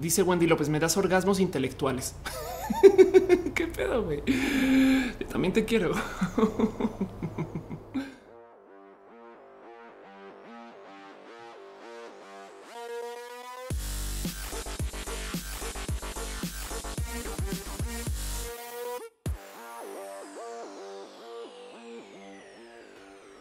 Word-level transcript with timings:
Dice 0.00 0.22
Wendy 0.22 0.46
López, 0.46 0.70
me 0.70 0.80
das 0.80 0.96
orgasmos 0.96 1.40
intelectuales. 1.40 2.14
¿Qué 3.54 3.66
pedo, 3.66 4.02
güey? 4.02 4.22
También 5.30 5.52
te 5.52 5.66
quiero. 5.66 5.92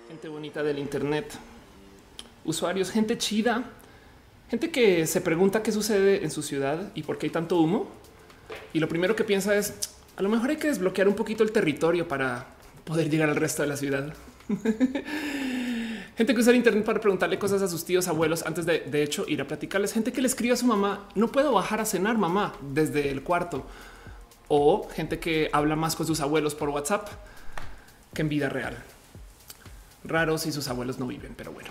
Gente 0.10 0.28
bonita 0.28 0.62
del 0.62 0.78
Internet, 0.80 1.32
usuarios, 2.44 2.92
gente 2.92 3.18
chida, 3.18 3.64
gente 4.50 4.72
que 4.72 5.08
se 5.08 5.22
pregunta 5.22 5.64
qué 5.64 5.72
sucede 5.72 6.24
en 6.24 6.32
su 6.32 6.42
ciudad 6.42 6.92
y 6.96 7.04
por 7.04 7.18
qué 7.18 7.28
hay 7.28 7.32
tanto 7.32 7.60
humo. 7.60 7.88
Y 8.74 8.80
lo 8.80 8.88
primero 8.90 9.16
que 9.16 9.24
piensa 9.24 9.56
es, 9.56 9.74
a 10.16 10.22
lo 10.22 10.30
mejor 10.30 10.50
hay 10.50 10.58
que 10.58 10.68
desbloquear 10.68 11.08
un 11.08 11.16
poquito 11.16 11.44
el 11.44 11.52
territorio 11.52 12.08
para 12.08 12.48
poder 12.84 13.10
llegar 13.10 13.30
al 13.30 13.36
resto 13.36 13.62
de 13.62 13.68
la 13.68 13.78
ciudad. 13.78 14.14
gente 16.18 16.34
que 16.34 16.40
usa 16.40 16.52
el 16.52 16.58
Internet 16.58 16.84
para 16.84 17.00
preguntarle 17.00 17.38
cosas 17.40 17.62
a 17.62 17.68
sus 17.68 17.86
tíos, 17.86 18.08
abuelos, 18.08 18.44
antes 18.46 18.66
de, 18.66 18.80
de 18.80 19.04
hecho 19.04 19.26
ir 19.28 19.42
a 19.42 19.48
platicarles. 19.48 19.94
Gente 19.94 20.12
que 20.12 20.22
le 20.22 20.28
escribe 20.28 20.54
a 20.54 20.58
su 20.58 20.66
mamá, 20.66 21.08
no 21.16 21.32
puedo 21.32 21.52
bajar 21.54 21.80
a 21.82 21.86
cenar, 21.86 22.18
mamá, 22.18 22.54
desde 22.62 23.10
el 23.12 23.24
cuarto. 23.24 23.66
O 24.48 24.90
gente 24.90 25.20
que 25.20 25.50
habla 25.54 25.76
más 25.76 25.96
con 25.96 26.08
sus 26.08 26.20
abuelos 26.22 26.56
por 26.56 26.70
WhatsApp 26.70 27.08
que 28.14 28.22
en 28.22 28.30
vida 28.30 28.50
real 28.50 28.76
raro 30.04 30.38
si 30.38 30.52
sus 30.52 30.68
abuelos 30.68 31.00
no 31.00 31.08
viven, 31.08 31.34
pero 31.36 31.52
bueno. 31.52 31.70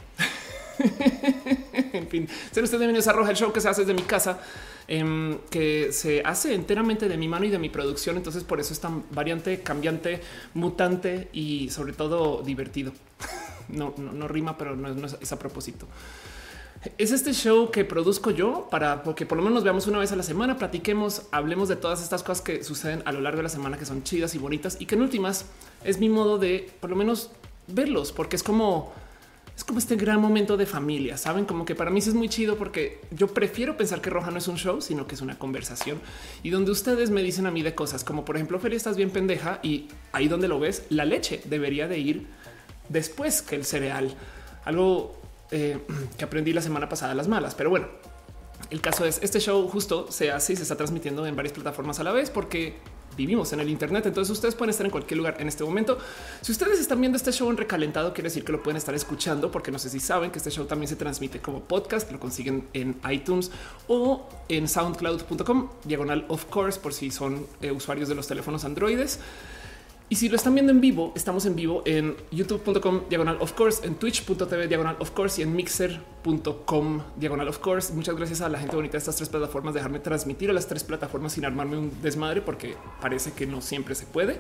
en 2.09 2.27
fin, 2.27 2.29
ser 2.51 2.65
usted 2.65 2.79
bienvenidos 2.79 3.07
a 3.09 3.13
Roja, 3.13 3.31
el 3.31 3.37
show 3.37 3.53
que 3.53 3.61
se 3.61 3.69
hace 3.69 3.83
desde 3.83 3.93
mi 3.93 4.03
casa, 4.03 4.39
em, 4.87 5.39
que 5.51 5.93
se 5.93 6.23
hace 6.25 6.55
enteramente 6.55 7.07
de 7.07 7.19
mi 7.19 7.29
mano 7.29 7.45
y 7.45 7.51
de 7.51 7.59
mi 7.59 7.69
producción. 7.69 8.17
Entonces, 8.17 8.45
por 8.45 8.61
eso 8.61 8.73
es 8.73 8.81
tan 8.81 9.05
variante, 9.11 9.61
cambiante, 9.61 10.23
mutante 10.55 11.29
y 11.35 11.69
sobre 11.69 11.93
todo 11.93 12.43
divertido. 12.43 12.93
no, 13.69 13.95
no, 13.99 14.27
rima, 14.27 14.57
pero 14.57 14.75
no, 14.75 15.07
es, 15.07 15.33
a 15.33 15.39
propósito. 15.39 15.87
Es 16.97 17.11
este 17.11 17.35
show 17.35 17.71
que 17.71 17.85
produzco 17.85 18.31
yo 18.31 18.69
para 18.71 19.03
que 19.15 19.27
por 19.27 19.37
lo 19.37 19.43
menos 19.43 19.57
nos 19.57 19.65
veamos 19.65 19.87
una 19.89 19.99
vez 19.99 20.13
a 20.13 20.17
la 20.17 20.23
semana, 20.23 20.57
platiquemos, 20.57 21.23
hablemos 21.33 21.69
de 21.69 21.77
todas 21.77 22.03
estas 22.03 22.23
cosas 22.23 22.41
que 22.41 22.63
suceden 22.63 23.03
a 23.05 23.13
lo 23.13 23.21
largo 23.21 23.39
de 23.39 23.43
la 23.43 23.49
semana 23.49 23.77
que 23.77 23.85
son 23.85 24.05
chidas 24.05 24.35
y 24.37 24.39
bonitas 24.39 24.77
y 24.79 24.87
que 24.87 24.95
en 24.95 25.03
últimas 25.03 25.45
es 25.83 25.99
mi 25.99 26.09
modo 26.09 26.39
de 26.39 26.71
por 26.81 26.89
lo 26.89 26.95
menos 26.97 27.33
verlos, 27.67 28.13
porque 28.13 28.37
es 28.37 28.45
como 28.45 28.93
es 29.59 29.65
como 29.65 29.81
este 29.81 29.97
gran 29.97 30.21
momento 30.21 30.57
de 30.57 30.67
familia. 30.67 31.17
Saben 31.17 31.45
como 31.45 31.65
que 31.65 31.75
para 31.75 31.91
mí 31.91 31.99
es 31.99 32.15
muy 32.15 32.29
chido 32.29 32.57
porque 32.57 33.01
yo 33.11 33.27
prefiero 33.27 33.77
pensar 33.77 34.01
que 34.01 34.09
Roja 34.09 34.31
no 34.31 34.39
es 34.39 34.47
un 34.47 34.57
show, 34.57 34.81
sino 34.81 35.09
que 35.09 35.17
es 35.17 35.21
una 35.21 35.37
conversación 35.37 36.01
y 36.45 36.51
donde 36.51 36.71
ustedes 36.71 37.11
me 37.11 37.25
dicen 37.25 37.45
a 37.45 37.51
mí 37.51 37.65
de 37.65 37.75
cosas 37.75 38.05
como, 38.05 38.25
por 38.25 38.37
ejemplo, 38.37 38.61
Feria, 38.61 38.77
estás 38.77 38.97
bien 38.97 39.11
pendeja 39.11 39.59
y 39.65 39.89
ahí 40.13 40.29
donde 40.29 40.47
lo 40.47 40.61
ves, 40.61 40.85
la 40.91 41.05
leche 41.05 41.43
debería 41.47 41.89
de 41.89 41.99
ir 41.99 42.27
después 42.89 43.43
que 43.43 43.57
el 43.57 43.65
cereal. 43.65 44.15
Algo 44.65 45.21
eh, 45.51 45.79
que 46.17 46.25
aprendí 46.25 46.53
la 46.53 46.63
semana 46.63 46.89
pasada, 46.89 47.13
las 47.17 47.27
malas, 47.27 47.57
pero 47.57 47.69
bueno. 47.69 47.89
El 48.71 48.81
caso 48.81 49.07
es 49.07 49.19
este 49.25 49.41
show 49.41 49.67
justo 49.67 50.13
se 50.13 50.31
hace 50.31 50.53
y 50.53 50.57
se 50.57 50.63
está 50.63 50.77
transmitiendo 50.77 51.27
en 51.27 51.35
varias 51.35 51.53
plataformas 51.53 51.99
a 51.99 52.05
la 52.05 52.13
vez 52.13 52.31
porque 52.31 52.77
vivimos 53.19 53.53
en 53.53 53.61
el 53.61 53.69
Internet. 53.69 54.07
Entonces 54.07 54.33
ustedes 54.33 54.55
pueden 54.55 54.71
estar 54.71 54.87
en 54.87 54.93
cualquier 54.93 55.19
lugar 55.19 55.37
en 55.41 55.49
este 55.49 55.65
momento. 55.65 55.99
Si 56.41 56.53
ustedes 56.53 56.81
están 56.81 57.01
viendo 57.01 57.17
este 57.17 57.33
show 57.33 57.51
en 57.51 57.59
recalentado, 57.59 58.15
quiere 58.15 58.29
decir 58.29 58.45
que 58.45 58.53
lo 58.53 58.63
pueden 58.63 58.79
estar 58.79 58.95
escuchando, 58.95 59.51
porque 59.51 59.71
no 59.71 59.79
sé 59.79 59.91
si 59.91 60.01
saben 60.01 60.31
que 60.31 60.39
este 60.39 60.51
show 60.51 60.65
también 60.65 60.89
se 60.89 60.97
transmite 60.97 61.41
como 61.41 61.61
podcast. 61.61 62.11
Lo 62.13 62.21
consiguen 62.21 62.69
en 62.73 62.99
iTunes 63.11 63.51
o 63.89 64.27
en 64.49 64.69
soundcloud.com 64.69 65.69
diagonal 65.85 66.25
of 66.29 66.47
course, 66.47 66.79
por 66.79 66.95
si 66.95 67.11
son 67.11 67.47
eh, 67.61 67.73
usuarios 67.73 68.09
de 68.09 68.15
los 68.15 68.27
teléfonos 68.29 68.65
androides. 68.65 69.19
Y 70.11 70.17
si 70.17 70.31
lo 70.31 70.37
están 70.37 70.55
viendo 70.55 70.73
en 70.73 70.81
vivo, 70.81 71.13
estamos 71.15 71.45
en 71.45 71.55
vivo 71.55 71.83
en 71.85 72.17
youtube.com 72.31 73.03
diagonal 73.11 73.37
of 73.41 73.53
course, 73.53 73.87
en 73.87 73.95
twitch.tv 73.97 74.67
diagonal 74.67 74.97
of 75.01 75.11
course 75.11 75.39
y 75.39 75.45
en 75.45 75.55
mixer.com 75.55 77.03
diagonal 77.17 77.47
of 77.47 77.59
course. 77.59 77.93
Muchas 77.93 78.17
gracias 78.17 78.41
a 78.41 78.49
la 78.49 78.59
gente 78.59 78.75
bonita 78.75 78.93
de 78.93 78.99
estas 78.99 79.17
tres 79.17 79.29
plataformas, 79.29 79.75
dejarme 79.75 79.99
transmitir 79.99 80.49
a 80.49 80.55
las 80.55 80.67
tres 80.67 80.83
plataformas 80.83 81.35
sin 81.35 81.45
armarme 81.45 81.77
un 81.77 82.01
desmadre 82.01 82.41
porque 82.41 82.75
parece 83.03 83.33
que 83.33 83.47
no 83.47 83.61
siempre 83.61 83.95
se 83.95 84.07
puede. 84.07 84.39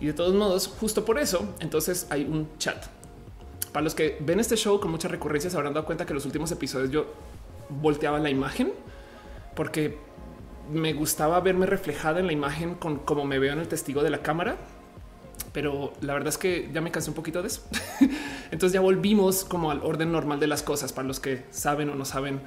Y 0.00 0.06
de 0.06 0.12
todos 0.12 0.34
modos, 0.34 0.66
justo 0.66 1.04
por 1.04 1.20
eso, 1.20 1.54
entonces 1.60 2.08
hay 2.10 2.24
un 2.24 2.48
chat. 2.58 2.86
Para 3.72 3.84
los 3.84 3.94
que 3.94 4.18
ven 4.18 4.40
este 4.40 4.56
show 4.56 4.80
con 4.80 4.90
muchas 4.90 5.12
recurrencias, 5.12 5.54
habrán 5.54 5.72
dado 5.72 5.86
cuenta 5.86 6.04
que 6.04 6.14
los 6.14 6.26
últimos 6.26 6.50
episodios 6.50 6.90
yo 6.90 7.06
volteaba 7.68 8.18
la 8.18 8.30
imagen 8.30 8.72
porque 9.54 9.98
me 10.72 10.94
gustaba 10.94 11.38
verme 11.38 11.66
reflejada 11.66 12.18
en 12.18 12.26
la 12.26 12.32
imagen 12.32 12.74
con 12.74 12.98
cómo 12.98 13.24
me 13.24 13.38
veo 13.38 13.52
en 13.52 13.60
el 13.60 13.68
testigo 13.68 14.02
de 14.02 14.10
la 14.10 14.22
cámara 14.22 14.56
pero 15.52 15.92
la 16.00 16.14
verdad 16.14 16.28
es 16.28 16.38
que 16.38 16.70
ya 16.72 16.80
me 16.80 16.90
cansé 16.90 17.10
un 17.10 17.16
poquito 17.16 17.42
de 17.42 17.48
eso. 17.48 17.62
Entonces 18.50 18.72
ya 18.72 18.80
volvimos 18.80 19.44
como 19.44 19.70
al 19.70 19.80
orden 19.82 20.12
normal 20.12 20.40
de 20.40 20.46
las 20.46 20.62
cosas 20.62 20.92
para 20.92 21.06
los 21.06 21.20
que 21.20 21.44
saben 21.50 21.90
o 21.90 21.94
no 21.94 22.04
saben 22.04 22.40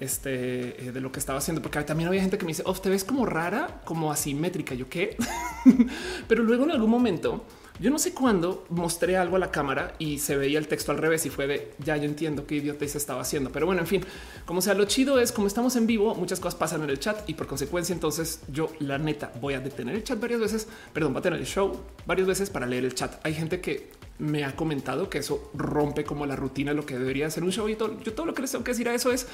este, 0.00 0.88
eh, 0.88 0.92
de 0.92 1.00
lo 1.00 1.12
que 1.12 1.20
estaba 1.20 1.38
haciendo, 1.38 1.62
porque 1.62 1.80
también 1.82 2.08
había 2.08 2.20
gente 2.20 2.38
que 2.38 2.44
me 2.44 2.50
dice, 2.50 2.62
oh, 2.66 2.74
te 2.74 2.90
ves 2.90 3.04
como 3.04 3.24
rara, 3.24 3.80
como 3.84 4.10
asimétrica. 4.10 4.74
Yo 4.74 4.88
qué, 4.88 5.16
pero 6.28 6.42
luego 6.42 6.64
en 6.64 6.72
algún 6.72 6.90
momento 6.90 7.44
yo 7.80 7.90
no 7.90 7.98
sé 7.98 8.12
cuándo 8.12 8.64
mostré 8.68 9.16
algo 9.16 9.36
a 9.36 9.38
la 9.38 9.50
cámara 9.50 9.94
y 9.98 10.18
se 10.18 10.36
veía 10.36 10.58
el 10.58 10.68
texto 10.68 10.92
al 10.92 10.98
revés 10.98 11.26
y 11.26 11.30
fue 11.30 11.46
de 11.46 11.72
ya 11.84 11.96
yo 11.96 12.04
entiendo 12.04 12.46
qué 12.46 12.56
idiota 12.56 12.86
se 12.86 12.98
estaba 12.98 13.22
haciendo. 13.22 13.50
Pero 13.50 13.66
bueno, 13.66 13.80
en 13.80 13.86
fin, 13.86 14.04
como 14.44 14.60
sea, 14.60 14.74
lo 14.74 14.84
chido 14.84 15.18
es 15.18 15.32
como 15.32 15.46
estamos 15.46 15.76
en 15.76 15.86
vivo, 15.86 16.14
muchas 16.14 16.40
cosas 16.40 16.58
pasan 16.58 16.82
en 16.82 16.90
el 16.90 16.98
chat 16.98 17.28
y 17.28 17.34
por 17.34 17.46
consecuencia, 17.46 17.92
entonces 17.92 18.40
yo 18.48 18.70
la 18.78 18.98
neta 18.98 19.32
voy 19.40 19.54
a 19.54 19.60
detener 19.60 19.94
el 19.94 20.04
chat 20.04 20.20
varias 20.20 20.40
veces, 20.40 20.68
perdón, 20.92 21.14
va 21.14 21.20
a 21.20 21.22
tener 21.22 21.38
el 21.38 21.46
show 21.46 21.80
varias 22.06 22.28
veces 22.28 22.50
para 22.50 22.66
leer 22.66 22.84
el 22.84 22.94
chat. 22.94 23.24
Hay 23.24 23.34
gente 23.34 23.60
que 23.60 23.90
me 24.18 24.44
ha 24.44 24.54
comentado 24.54 25.10
que 25.10 25.18
eso 25.18 25.50
rompe 25.54 26.04
como 26.04 26.26
la 26.26 26.36
rutina, 26.36 26.72
lo 26.72 26.86
que 26.86 26.98
debería 26.98 27.30
ser 27.30 27.42
un 27.42 27.50
show 27.50 27.68
y 27.68 27.76
todo. 27.76 27.98
Yo 28.02 28.12
todo 28.12 28.26
lo 28.26 28.34
que 28.34 28.42
les 28.42 28.52
tengo 28.52 28.64
que 28.64 28.72
decir 28.72 28.88
a 28.88 28.94
eso 28.94 29.12
es 29.12 29.26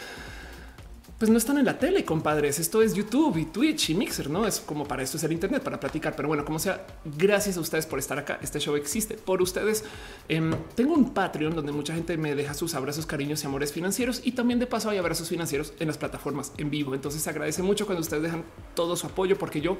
pues 1.18 1.32
no 1.32 1.36
están 1.36 1.58
en 1.58 1.64
la 1.64 1.80
tele, 1.80 2.04
compadres. 2.04 2.60
Esto 2.60 2.80
es 2.80 2.94
YouTube 2.94 3.36
y 3.38 3.44
Twitch 3.46 3.90
y 3.90 3.94
Mixer, 3.96 4.30
no 4.30 4.46
es 4.46 4.60
como 4.60 4.86
para 4.86 5.02
esto 5.02 5.16
es 5.16 5.24
el 5.24 5.32
Internet 5.32 5.64
para 5.64 5.80
platicar. 5.80 6.14
Pero 6.14 6.28
bueno, 6.28 6.44
como 6.44 6.60
sea, 6.60 6.86
gracias 7.04 7.56
a 7.56 7.60
ustedes 7.60 7.86
por 7.86 7.98
estar 7.98 8.16
acá. 8.18 8.38
Este 8.40 8.60
show 8.60 8.76
existe 8.76 9.14
por 9.14 9.42
ustedes. 9.42 9.84
Em, 10.28 10.54
tengo 10.76 10.94
un 10.94 11.12
Patreon 11.12 11.56
donde 11.56 11.72
mucha 11.72 11.92
gente 11.92 12.16
me 12.16 12.36
deja 12.36 12.54
sus 12.54 12.74
abrazos, 12.74 13.04
cariños 13.04 13.42
y 13.42 13.46
amores 13.46 13.72
financieros 13.72 14.20
y 14.24 14.32
también 14.32 14.60
de 14.60 14.68
paso 14.68 14.90
hay 14.90 14.98
abrazos 14.98 15.28
financieros 15.28 15.72
en 15.80 15.88
las 15.88 15.98
plataformas 15.98 16.52
en 16.56 16.70
vivo. 16.70 16.94
Entonces 16.94 17.20
se 17.20 17.30
agradece 17.30 17.64
mucho 17.64 17.84
cuando 17.84 18.02
ustedes 18.02 18.22
dejan 18.22 18.44
todo 18.76 18.94
su 18.94 19.08
apoyo 19.08 19.36
porque 19.36 19.60
yo 19.60 19.76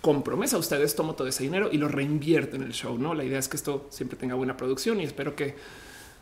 con 0.00 0.22
promesa 0.22 0.54
a 0.54 0.60
ustedes 0.60 0.94
tomo 0.94 1.16
todo 1.16 1.26
ese 1.26 1.42
dinero 1.42 1.68
y 1.72 1.78
lo 1.78 1.88
reinvierto 1.88 2.54
en 2.54 2.62
el 2.62 2.72
show. 2.74 2.96
No, 2.96 3.12
la 3.12 3.24
idea 3.24 3.40
es 3.40 3.48
que 3.48 3.56
esto 3.56 3.88
siempre 3.90 4.16
tenga 4.16 4.36
buena 4.36 4.56
producción 4.56 5.00
y 5.00 5.04
espero 5.04 5.34
que 5.34 5.56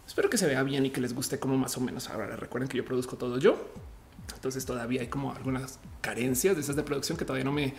espero 0.06 0.30
que 0.30 0.38
se 0.38 0.46
vea 0.46 0.62
bien 0.62 0.86
y 0.86 0.90
que 0.90 1.02
les 1.02 1.14
guste 1.14 1.38
como 1.38 1.58
más 1.58 1.76
o 1.76 1.82
menos. 1.82 2.08
Ahora 2.08 2.34
recuerden 2.34 2.70
que 2.70 2.78
yo 2.78 2.84
produzco 2.86 3.16
todo 3.16 3.38
yo 3.38 3.58
entonces 4.46 4.64
todavía 4.64 5.00
hay 5.00 5.08
como 5.08 5.32
algunas 5.32 5.80
carencias 6.00 6.54
de 6.54 6.62
esas 6.62 6.76
de 6.76 6.84
producción 6.84 7.18
que 7.18 7.24
todavía 7.24 7.44
no 7.44 7.52
me 7.52 7.74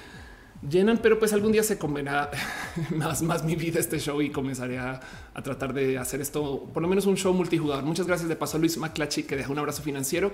llenan, 0.67 0.97
pero 0.97 1.17
pues 1.17 1.31
algún 1.31 1.53
día 1.53 1.63
se 1.63 1.77
comerá 1.77 2.29
más, 2.95 3.21
más 3.21 3.45
mi 3.45 3.55
vida 3.55 3.79
este 3.79 3.99
show 3.99 4.21
y 4.21 4.29
comenzaré 4.29 4.77
a, 4.77 4.99
tratar 5.43 5.73
de 5.73 5.97
hacer 5.97 6.19
esto, 6.19 6.69
por 6.73 6.81
lo 6.81 6.89
menos 6.89 7.05
un 7.05 7.15
show 7.15 7.33
multijugador. 7.33 7.85
Muchas 7.85 8.05
gracias 8.05 8.27
de 8.27 8.35
paso 8.35 8.57
a 8.57 8.59
Luis 8.59 8.77
Maclachi 8.77 9.23
que 9.23 9.37
deja 9.37 9.49
un 9.49 9.59
abrazo 9.59 9.81
financiero 9.81 10.31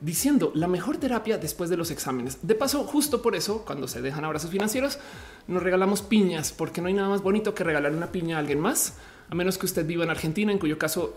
diciendo 0.00 0.50
la 0.54 0.66
mejor 0.66 0.96
terapia 0.96 1.36
después 1.36 1.68
de 1.68 1.76
los 1.76 1.90
exámenes. 1.90 2.38
De 2.42 2.54
paso, 2.54 2.84
justo 2.84 3.20
por 3.20 3.34
eso, 3.34 3.64
cuando 3.66 3.86
se 3.86 4.00
dejan 4.00 4.24
abrazos 4.24 4.50
financieros, 4.50 4.98
nos 5.46 5.62
regalamos 5.62 6.00
piñas, 6.00 6.52
porque 6.52 6.80
no 6.80 6.88
hay 6.88 6.94
nada 6.94 7.08
más 7.08 7.22
bonito 7.22 7.54
que 7.54 7.64
regalar 7.64 7.92
una 7.92 8.12
piña 8.12 8.36
a 8.36 8.38
alguien 8.40 8.60
más, 8.60 8.94
a 9.28 9.34
menos 9.34 9.58
que 9.58 9.66
usted 9.66 9.86
viva 9.86 10.04
en 10.04 10.10
Argentina, 10.10 10.52
en 10.52 10.58
cuyo 10.58 10.78
caso 10.78 11.14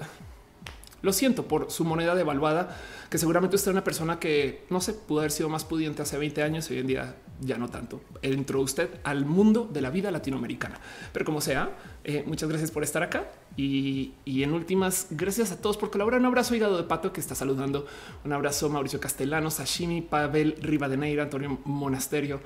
lo 1.01 1.13
siento 1.13 1.47
por 1.47 1.71
su 1.71 1.83
moneda 1.85 2.15
devaluada, 2.15 2.77
que 3.09 3.17
seguramente 3.17 3.55
usted 3.55 3.71
es 3.71 3.73
una 3.73 3.83
persona 3.83 4.19
que 4.19 4.65
no 4.69 4.81
sé, 4.81 4.93
pudo 4.93 5.19
haber 5.19 5.31
sido 5.31 5.49
más 5.49 5.63
pudiente 5.63 6.01
hace 6.01 6.17
20 6.17 6.43
años 6.43 6.69
y 6.69 6.73
hoy 6.73 6.79
en 6.79 6.87
día 6.87 7.15
ya 7.39 7.57
no 7.57 7.69
tanto. 7.69 8.01
Entró 8.21 8.61
usted 8.61 8.89
al 9.03 9.25
mundo 9.25 9.69
de 9.71 9.81
la 9.81 9.89
vida 9.89 10.11
latinoamericana. 10.11 10.79
Pero 11.13 11.25
como 11.25 11.41
sea, 11.41 11.71
eh, 12.03 12.23
muchas 12.25 12.49
gracias 12.49 12.71
por 12.71 12.83
estar 12.83 13.03
acá 13.03 13.31
y, 13.55 14.13
en 14.25 14.53
últimas, 14.53 15.07
gracias 15.11 15.51
a 15.51 15.61
todos 15.61 15.77
por 15.77 15.91
colaborar. 15.91 16.19
Un 16.19 16.25
abrazo 16.25 16.55
hígado 16.55 16.77
de 16.77 16.83
pato 16.83 17.13
que 17.13 17.19
está 17.19 17.35
saludando. 17.35 17.85
Un 18.25 18.33
abrazo 18.33 18.69
Mauricio 18.69 18.99
Castellano, 18.99 19.51
Sashimi, 19.51 20.01
Pavel 20.01 20.55
Rivadeneira, 20.61 21.23
Antonio 21.23 21.59
Monasterio. 21.65 22.39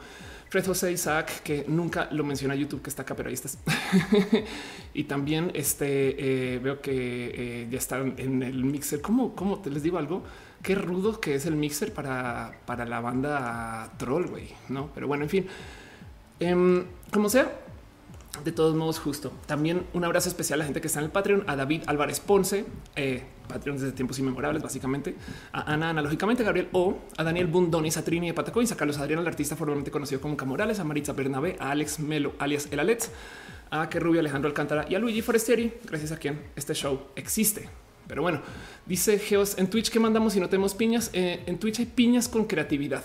Fred 0.52 0.66
José 0.66 0.92
Isaac, 0.92 1.44
que 1.44 1.64
nunca 1.70 2.10
lo 2.12 2.26
menciona 2.26 2.54
YouTube, 2.56 2.82
que 2.82 2.90
está 2.90 3.04
acá, 3.04 3.16
pero 3.16 3.30
ahí 3.30 3.36
estás. 3.36 3.58
y 4.94 5.06
también 5.06 5.50
este 5.54 6.56
eh, 6.56 6.60
veo 6.60 6.82
que 6.82 6.92
eh, 7.62 7.68
ya 7.72 7.78
están 7.78 8.16
en 8.18 8.44
el 8.44 8.66
mixer. 8.66 9.00
¿Cómo, 9.00 9.34
¿Cómo 9.34 9.60
te 9.60 9.70
les 9.70 9.82
digo 9.82 9.98
algo? 9.98 10.24
Qué 10.62 10.76
rudo 10.76 11.22
que 11.22 11.36
es 11.36 11.46
el 11.46 11.56
mixer 11.56 11.94
para, 11.94 12.60
para 12.66 12.84
la 12.84 13.00
banda 13.00 13.94
troll, 13.98 14.28
güey, 14.28 14.50
no? 14.68 14.90
Pero 14.94 15.08
bueno, 15.08 15.24
en 15.24 15.30
fin, 15.30 15.48
em, 16.42 16.84
como 17.14 17.30
sea, 17.30 17.61
de 18.44 18.52
todos 18.52 18.76
modos, 18.76 19.00
justo 19.00 19.32
también 19.46 19.86
un 19.94 20.04
abrazo 20.04 20.30
especial 20.30 20.58
a 20.58 20.62
la 20.62 20.66
gente 20.66 20.82
que 20.82 20.88
está 20.88 21.00
en 21.00 21.06
el 21.06 21.12
Patreon, 21.12 21.44
a 21.48 21.56
David 21.56 21.84
Álvarez 21.86 22.20
Ponce, 22.20 22.66
eh, 22.96 23.24
Patreon 23.48 23.78
desde 23.78 23.92
tiempos 23.92 24.18
inmemorables, 24.20 24.64
básicamente, 24.64 25.16
a 25.52 25.74
Ana 25.74 25.90
analógicamente, 25.90 26.44
Gabriel 26.44 26.70
O, 26.72 26.98
a 27.18 27.24
Daniel 27.24 27.48
Bundonis, 27.48 27.98
a 27.98 28.04
Trini 28.04 28.28
de 28.28 28.34
Patacoins, 28.34 28.72
a 28.72 28.78
Carlos 28.78 28.98
Adrián, 28.98 29.20
el 29.20 29.28
artista 29.28 29.56
formalmente 29.56 29.92
conocido 29.92 30.22
como 30.22 30.38
Camorales, 30.38 30.80
a 30.80 30.84
Maritza 30.84 31.14
Bernabé, 31.14 31.58
a 31.60 31.72
Alex 31.72 32.00
Melo, 32.00 32.34
alias 32.40 32.68
El 32.72 32.80
Alets, 32.80 33.12
a 33.70 33.90
que 33.90 34.00
Alejandro 34.00 34.50
Alcántara 34.50 34.86
y 34.90 34.96
a 34.96 35.00
Luigi 35.00 35.22
Forestieri, 35.22 35.74
gracias 35.86 36.12
a 36.12 36.18
quien 36.18 36.42
este 36.56 36.74
show 36.74 37.08
existe. 37.16 37.70
Pero 38.08 38.22
bueno, 38.22 38.42
dice 38.86 39.20
Geos 39.20 39.58
en 39.58 39.70
Twitch 39.70 39.90
que 39.90 40.00
mandamos 40.00 40.36
y 40.36 40.40
no 40.42 40.50
tenemos 40.50 40.74
piñas. 40.74 41.10
Eh, 41.14 41.44
en 41.46 41.58
Twitch 41.60 41.80
hay 41.80 41.86
piñas 41.86 42.28
con 42.28 42.46
creatividad. 42.46 43.04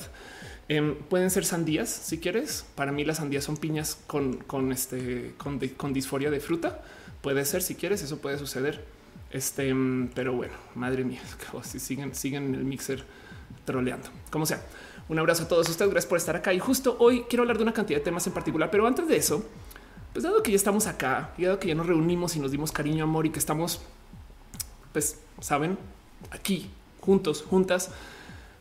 Em, 0.68 0.96
pueden 0.96 1.30
ser 1.30 1.44
sandías 1.44 1.88
si 1.88 2.18
quieres. 2.18 2.66
Para 2.74 2.92
mí 2.92 3.04
las 3.04 3.18
sandías 3.18 3.44
son 3.44 3.56
piñas 3.56 3.98
con, 4.06 4.38
con 4.38 4.72
este 4.72 5.34
con, 5.38 5.92
disforia 5.92 6.30
de 6.30 6.40
fruta. 6.40 6.82
Puede 7.22 7.44
ser 7.44 7.62
si 7.62 7.74
quieres, 7.74 8.02
eso 8.02 8.18
puede 8.18 8.38
suceder. 8.38 8.84
Este, 9.30 9.68
em, 9.68 10.08
pero 10.08 10.32
bueno, 10.32 10.54
madre 10.74 11.04
mía, 11.04 11.20
si 11.62 11.78
siguen, 11.78 12.14
siguen 12.14 12.54
el 12.54 12.64
mixer 12.64 13.04
troleando, 13.64 14.08
como 14.30 14.46
sea. 14.46 14.62
Un 15.08 15.18
abrazo 15.20 15.44
a 15.44 15.48
todos 15.48 15.68
ustedes. 15.68 15.90
Gracias 15.90 16.08
por 16.08 16.18
estar 16.18 16.34
acá. 16.34 16.52
Y 16.52 16.58
justo 16.58 16.96
hoy 16.98 17.24
quiero 17.28 17.42
hablar 17.42 17.58
de 17.58 17.62
una 17.62 17.72
cantidad 17.72 17.98
de 18.00 18.04
temas 18.04 18.26
en 18.26 18.32
particular, 18.32 18.70
pero 18.70 18.86
antes 18.86 19.06
de 19.06 19.16
eso, 19.16 19.44
pues 20.12 20.24
dado 20.24 20.42
que 20.42 20.50
ya 20.50 20.56
estamos 20.56 20.88
acá 20.88 21.32
y 21.38 21.44
dado 21.44 21.60
que 21.60 21.68
ya 21.68 21.76
nos 21.76 21.86
reunimos 21.86 22.34
y 22.34 22.40
nos 22.40 22.50
dimos 22.50 22.72
cariño, 22.72 23.04
amor 23.04 23.26
y 23.26 23.30
que 23.30 23.38
estamos, 23.38 23.82
pues 24.92 25.20
saben, 25.40 25.78
aquí 26.30 26.70
juntos, 27.00 27.44
juntas, 27.48 27.90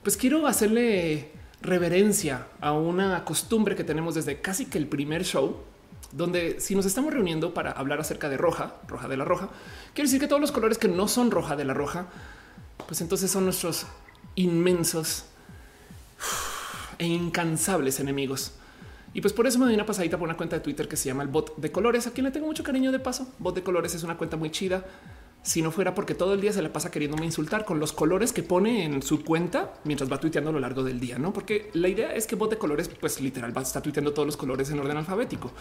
pues 0.04 0.18
quiero 0.18 0.46
hacerle 0.46 1.32
reverencia 1.66 2.48
a 2.62 2.72
una 2.72 3.26
costumbre 3.26 3.76
que 3.76 3.84
tenemos 3.84 4.16
desde 4.16 4.42
casi 4.42 4.66
que 4.66 4.78
el 4.78 4.88
primer 4.88 5.24
show, 5.24 5.58
donde 6.12 6.60
si 6.60 6.76
nos 6.76 6.86
estamos 6.86 7.14
reuniendo 7.14 7.54
para 7.54 7.72
hablar 7.72 8.00
acerca 8.00 8.30
de 8.30 8.38
roja, 8.38 8.76
roja 8.88 9.08
de 9.08 9.18
la 9.18 9.26
roja, 9.26 9.50
quiere 9.94 10.08
decir 10.08 10.20
que 10.20 10.28
todos 10.28 10.42
los 10.42 10.52
colores 10.52 10.78
que 10.78 10.88
no 10.88 11.08
son 11.08 11.32
roja 11.32 11.56
de 11.56 11.66
la 11.66 11.74
roja, 11.74 12.08
pues 12.88 13.02
entonces 13.02 13.32
son 13.32 13.46
nuestros 13.46 13.86
inmensos 14.36 15.26
e 16.98 17.06
incansables 17.06 18.00
enemigos. 18.00 18.54
Y 19.14 19.22
pues 19.22 19.34
por 19.34 19.48
eso 19.48 19.60
me 19.60 19.66
doy 19.66 19.76
una 19.76 19.86
pasadita 19.86 20.18
por 20.18 20.28
una 20.28 20.38
cuenta 20.38 20.58
de 20.58 20.62
Twitter 20.62 20.88
que 20.88 20.98
se 20.98 21.08
llama 21.08 21.24
el 21.24 21.30
bot 21.30 21.56
de 21.58 21.72
colores, 21.72 22.06
a 22.06 22.12
quien 22.12 22.26
le 22.26 22.32
tengo 22.32 22.48
mucho 22.48 22.64
cariño 22.64 22.92
de 22.92 23.00
paso. 23.00 23.34
Bot 23.40 23.56
de 23.56 23.64
colores 23.64 23.96
es 23.96 24.04
una 24.04 24.18
cuenta 24.18 24.36
muy 24.36 24.52
chida 24.52 24.84
si 25.46 25.62
no 25.62 25.70
fuera 25.70 25.94
porque 25.94 26.16
todo 26.16 26.34
el 26.34 26.42
día 26.42 26.52
se 26.52 26.64
le 26.64 26.70
pasa 26.70 26.90
queriéndome 26.90 27.24
insultar 27.24 27.66
con 27.66 27.80
los 27.80 27.94
colores 27.94 28.34
que 28.34 28.42
pone 28.42 28.84
en 28.84 29.04
su 29.04 29.24
cuenta 29.24 29.76
mientras 29.84 30.12
va 30.12 30.20
tuiteando 30.20 30.50
a 30.50 30.54
lo 30.54 30.60
largo 30.60 30.84
del 30.84 31.00
día, 31.00 31.20
no? 31.20 31.32
Porque 31.32 31.70
la 31.74 31.88
idea 31.88 32.16
es 32.16 32.26
que 32.26 32.36
bot 32.36 32.50
de 32.50 32.58
colores, 32.58 32.90
pues 32.90 33.22
literal 33.22 33.56
va 33.56 33.62
a 33.62 33.64
estar 33.64 33.84
tuiteando 33.84 34.12
todos 34.12 34.26
los 34.26 34.38
colores 34.38 34.72
en 34.72 34.80
orden 34.80 34.98
alfabético. 34.98 35.52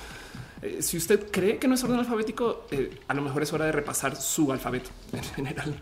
Eh, 0.63 0.79
si 0.81 0.97
usted 0.97 1.31
cree 1.31 1.59
que 1.59 1.69
no 1.69 1.75
es 1.75 1.85
orden 1.85 1.99
alfabético, 1.99 2.67
eh, 2.71 2.99
a 3.09 3.13
lo 3.13 3.21
mejor 3.21 3.43
es 3.43 3.53
hora 3.53 3.67
de 3.67 3.73
repasar 3.73 4.17
su 4.17 4.51
alfabeto 4.51 4.89
en 5.13 5.23
general. 5.23 5.75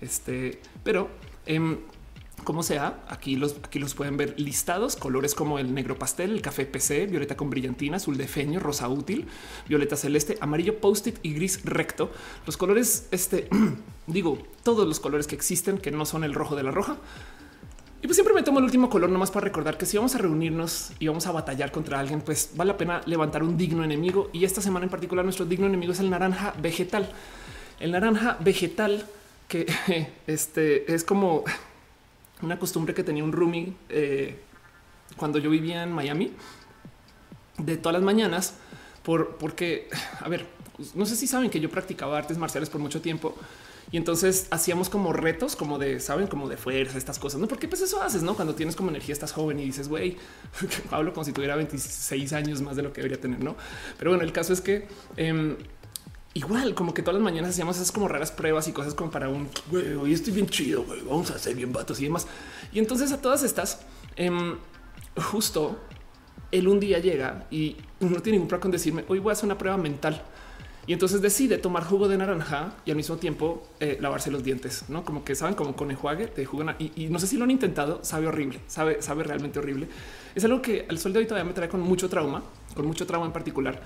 Este, 0.00 0.60
pero 0.82 1.08
em, 1.46 1.78
como 2.44 2.62
sea, 2.62 3.02
aquí 3.08 3.36
los, 3.36 3.56
aquí 3.62 3.78
los 3.78 3.94
pueden 3.94 4.16
ver 4.16 4.38
listados, 4.38 4.96
colores 4.96 5.34
como 5.34 5.58
el 5.58 5.74
negro 5.74 5.98
pastel, 5.98 6.32
el 6.32 6.42
café 6.42 6.64
PC, 6.66 7.06
violeta 7.06 7.36
con 7.36 7.50
brillantina, 7.50 7.96
azul 7.96 8.16
de 8.16 8.28
feño, 8.28 8.60
rosa 8.60 8.88
útil, 8.88 9.26
violeta 9.68 9.96
celeste, 9.96 10.38
amarillo 10.40 10.78
post-it 10.78 11.18
y 11.22 11.34
gris 11.34 11.64
recto. 11.64 12.10
Los 12.46 12.56
colores, 12.56 13.08
este, 13.10 13.48
digo, 14.06 14.38
todos 14.62 14.86
los 14.86 15.00
colores 15.00 15.26
que 15.26 15.34
existen, 15.34 15.78
que 15.78 15.90
no 15.90 16.06
son 16.06 16.24
el 16.24 16.34
rojo 16.34 16.54
de 16.54 16.62
la 16.62 16.70
roja. 16.70 16.98
Y 18.02 18.06
pues 18.06 18.16
siempre 18.16 18.34
me 18.34 18.42
tomo 18.42 18.58
el 18.58 18.64
último 18.66 18.90
color 18.90 19.10
nomás 19.10 19.30
para 19.30 19.44
recordar 19.44 19.78
que 19.78 19.86
si 19.86 19.96
vamos 19.96 20.14
a 20.14 20.18
reunirnos 20.18 20.92
y 20.98 21.08
vamos 21.08 21.26
a 21.26 21.32
batallar 21.32 21.72
contra 21.72 21.98
alguien, 21.98 22.20
pues 22.20 22.50
vale 22.54 22.72
la 22.72 22.76
pena 22.76 23.00
levantar 23.06 23.42
un 23.42 23.56
digno 23.56 23.82
enemigo. 23.82 24.30
Y 24.32 24.44
esta 24.44 24.60
semana 24.60 24.84
en 24.84 24.90
particular 24.90 25.24
nuestro 25.24 25.46
digno 25.46 25.66
enemigo 25.66 25.92
es 25.92 26.00
el 26.00 26.10
naranja 26.10 26.54
vegetal. 26.60 27.10
El 27.80 27.92
naranja 27.92 28.36
vegetal 28.40 29.06
que 29.48 29.66
este 30.26 30.92
es 30.94 31.04
como 31.04 31.44
una 32.42 32.58
costumbre 32.58 32.94
que 32.94 33.02
tenía 33.02 33.24
un 33.24 33.32
roomie 33.32 33.72
eh, 33.88 34.40
cuando 35.16 35.38
yo 35.38 35.50
vivía 35.50 35.82
en 35.82 35.92
Miami 35.92 36.32
de 37.58 37.76
todas 37.76 37.94
las 37.94 38.02
mañanas, 38.02 38.54
por, 39.02 39.36
porque, 39.36 39.88
a 40.20 40.28
ver, 40.28 40.46
no 40.94 41.06
sé 41.06 41.16
si 41.16 41.26
saben 41.26 41.50
que 41.50 41.60
yo 41.60 41.70
practicaba 41.70 42.18
artes 42.18 42.36
marciales 42.36 42.68
por 42.68 42.80
mucho 42.80 43.00
tiempo 43.00 43.34
y 43.92 43.96
entonces 43.96 44.48
hacíamos 44.50 44.90
como 44.90 45.12
retos, 45.12 45.54
como 45.54 45.78
de, 45.78 46.00
saben, 46.00 46.26
como 46.26 46.48
de 46.48 46.56
fuerza, 46.56 46.98
estas 46.98 47.18
cosas, 47.18 47.40
no? 47.40 47.46
Porque 47.46 47.68
pues 47.68 47.80
eso 47.82 48.02
haces, 48.02 48.22
no? 48.22 48.34
Cuando 48.34 48.54
tienes 48.54 48.74
como 48.74 48.90
energía, 48.90 49.12
estás 49.12 49.32
joven 49.32 49.60
y 49.60 49.64
dices, 49.64 49.88
güey, 49.88 50.16
hablo 50.90 51.12
como 51.12 51.24
si 51.24 51.32
tuviera 51.32 51.54
26 51.54 52.32
años 52.32 52.60
más 52.62 52.74
de 52.74 52.82
lo 52.82 52.92
que 52.92 53.00
debería 53.00 53.20
tener, 53.20 53.42
no? 53.42 53.56
Pero 53.96 54.10
bueno, 54.10 54.24
el 54.24 54.32
caso 54.32 54.52
es 54.52 54.60
que 54.60 54.88
em, 55.16 55.56
igual, 56.36 56.74
como 56.74 56.92
que 56.92 57.00
todas 57.00 57.14
las 57.14 57.24
mañanas 57.24 57.50
hacíamos 57.50 57.76
esas 57.76 57.90
como 57.90 58.08
raras 58.08 58.30
pruebas 58.30 58.68
y 58.68 58.72
cosas 58.72 58.94
como 58.94 59.10
para 59.10 59.30
un 59.30 59.48
güey, 59.70 60.12
estoy 60.12 60.34
bien 60.34 60.46
chido, 60.46 60.84
vamos 61.08 61.30
a 61.30 61.36
hacer 61.36 61.56
bien 61.56 61.72
vatos 61.72 61.98
y 62.00 62.04
demás. 62.04 62.26
Y 62.72 62.78
entonces 62.78 63.10
a 63.12 63.22
todas 63.22 63.42
estas, 63.42 63.80
em, 64.16 64.56
justo 65.16 65.78
él 66.52 66.68
un 66.68 66.78
día 66.78 66.98
llega 66.98 67.46
y 67.50 67.76
no 68.00 68.20
tiene 68.20 68.36
ningún 68.36 68.48
problema 68.48 68.62
con 68.62 68.70
decirme 68.70 69.04
hoy 69.08 69.18
voy 69.18 69.30
a 69.30 69.32
hacer 69.32 69.46
una 69.46 69.56
prueba 69.56 69.78
mental. 69.78 70.22
Y 70.86 70.92
entonces 70.92 71.20
decide 71.20 71.58
tomar 71.58 71.82
jugo 71.84 72.06
de 72.06 72.16
naranja 72.16 72.74
y 72.84 72.90
al 72.90 72.96
mismo 72.96 73.16
tiempo 73.16 73.66
eh, 73.80 73.96
lavarse 74.00 74.30
los 74.30 74.44
dientes, 74.44 74.84
no 74.88 75.04
como 75.04 75.24
que 75.24 75.34
saben 75.34 75.54
como 75.54 75.74
con 75.74 75.90
enjuague 75.90 76.26
de 76.26 76.44
jugo. 76.44 76.64
Y, 76.78 76.92
y, 76.94 77.08
no 77.08 77.18
sé 77.18 77.26
si 77.26 77.36
lo 77.38 77.44
han 77.44 77.50
intentado, 77.50 78.04
sabe 78.04 78.28
horrible, 78.28 78.60
sabe, 78.68 79.02
sabe 79.02 79.24
realmente 79.24 79.58
horrible. 79.58 79.88
Es 80.34 80.44
algo 80.44 80.62
que 80.62 80.86
al 80.88 80.98
sol 80.98 81.12
de 81.12 81.20
hoy 81.20 81.26
todavía 81.26 81.48
me 81.48 81.54
trae 81.54 81.68
con 81.68 81.80
mucho 81.80 82.08
trauma, 82.08 82.42
con 82.74 82.86
mucho 82.86 83.04
trauma 83.04 83.26
en 83.26 83.32
particular 83.32 83.80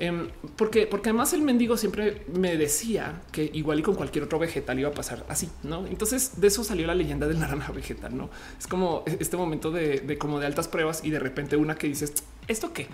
Em, 0.00 0.28
porque, 0.56 0.88
porque 0.88 1.10
además 1.10 1.32
el 1.34 1.42
mendigo 1.42 1.76
siempre 1.76 2.24
me 2.34 2.56
decía 2.56 3.22
que 3.30 3.48
igual 3.52 3.78
y 3.78 3.82
con 3.82 3.94
cualquier 3.94 4.24
otro 4.24 4.40
vegetal 4.40 4.78
iba 4.78 4.88
a 4.88 4.92
pasar 4.92 5.24
así, 5.28 5.48
no? 5.62 5.86
Entonces 5.86 6.40
de 6.40 6.48
eso 6.48 6.64
salió 6.64 6.86
la 6.86 6.96
leyenda 6.96 7.28
del 7.28 7.38
naranja 7.38 7.70
vegetal, 7.70 8.16
no? 8.16 8.28
Es 8.58 8.66
como 8.66 9.04
este 9.06 9.36
momento 9.36 9.70
de, 9.70 10.18
como 10.18 10.40
de 10.40 10.46
altas 10.46 10.66
pruebas 10.66 11.04
y 11.04 11.10
de 11.10 11.20
repente 11.20 11.56
una 11.56 11.76
que 11.76 11.86
dices 11.86 12.12
esto 12.48 12.72
qué 12.72 12.88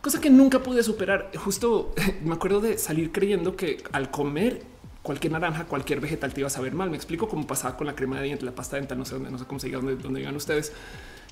cosa 0.00 0.20
que 0.20 0.30
nunca 0.30 0.62
pude 0.62 0.82
superar. 0.82 1.30
Justo 1.36 1.94
me 2.24 2.34
acuerdo 2.34 2.60
de 2.60 2.78
salir 2.78 3.12
creyendo 3.12 3.56
que 3.56 3.82
al 3.92 4.10
comer 4.10 4.62
cualquier 5.02 5.32
naranja, 5.32 5.66
cualquier 5.66 6.00
vegetal 6.00 6.34
te 6.34 6.40
iba 6.40 6.48
a 6.48 6.50
saber 6.50 6.74
mal. 6.74 6.90
Me 6.90 6.96
explico 6.96 7.28
cómo 7.28 7.46
pasaba 7.46 7.76
con 7.76 7.86
la 7.86 7.94
crema 7.94 8.16
de 8.18 8.24
dientes, 8.24 8.44
la 8.44 8.54
pasta 8.54 8.76
dental, 8.76 8.98
no 8.98 9.04
sé 9.04 9.14
dónde, 9.14 9.30
no 9.30 9.38
sé 9.38 9.44
cómo 9.46 9.60
se 9.60 9.68
diga, 9.68 9.78
dónde, 9.78 9.96
dónde 9.96 10.20
iban 10.20 10.34
ustedes. 10.34 10.72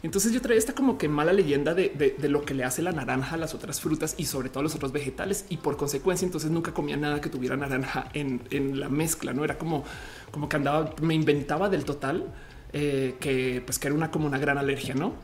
Entonces 0.04 0.32
yo 0.32 0.42
traía 0.42 0.58
esta 0.58 0.74
como 0.74 0.98
que 0.98 1.08
mala 1.08 1.32
leyenda 1.32 1.72
de, 1.72 2.14
lo 2.28 2.44
que 2.44 2.52
le 2.52 2.62
hace 2.62 2.82
la 2.82 2.92
naranja 2.92 3.36
a 3.36 3.38
las 3.38 3.54
otras 3.54 3.80
frutas 3.80 4.14
y 4.18 4.26
sobre 4.26 4.50
todo 4.50 4.60
a 4.60 4.62
los 4.64 4.74
otros 4.74 4.92
vegetales. 4.92 5.46
Y 5.48 5.56
por 5.56 5.78
consecuencia, 5.78 6.26
entonces 6.26 6.50
nunca 6.50 6.74
comía 6.74 6.98
nada 6.98 7.22
que 7.22 7.30
tuviera 7.30 7.56
naranja 7.56 8.10
en, 8.12 8.78
la 8.78 8.90
mezcla. 8.90 9.32
No 9.32 9.44
era 9.44 9.56
como, 9.56 9.82
como 10.30 10.46
que 10.46 10.56
andaba, 10.56 10.94
me 11.00 11.14
inventaba 11.14 11.70
del 11.70 11.86
total 11.86 12.26
eh, 12.74 13.14
que 13.18 13.62
pues 13.64 13.78
que 13.78 13.88
era 13.88 13.94
una 13.94 14.10
como 14.10 14.26
una 14.26 14.36
gran 14.36 14.58
alergia, 14.58 14.94
no? 14.94 15.14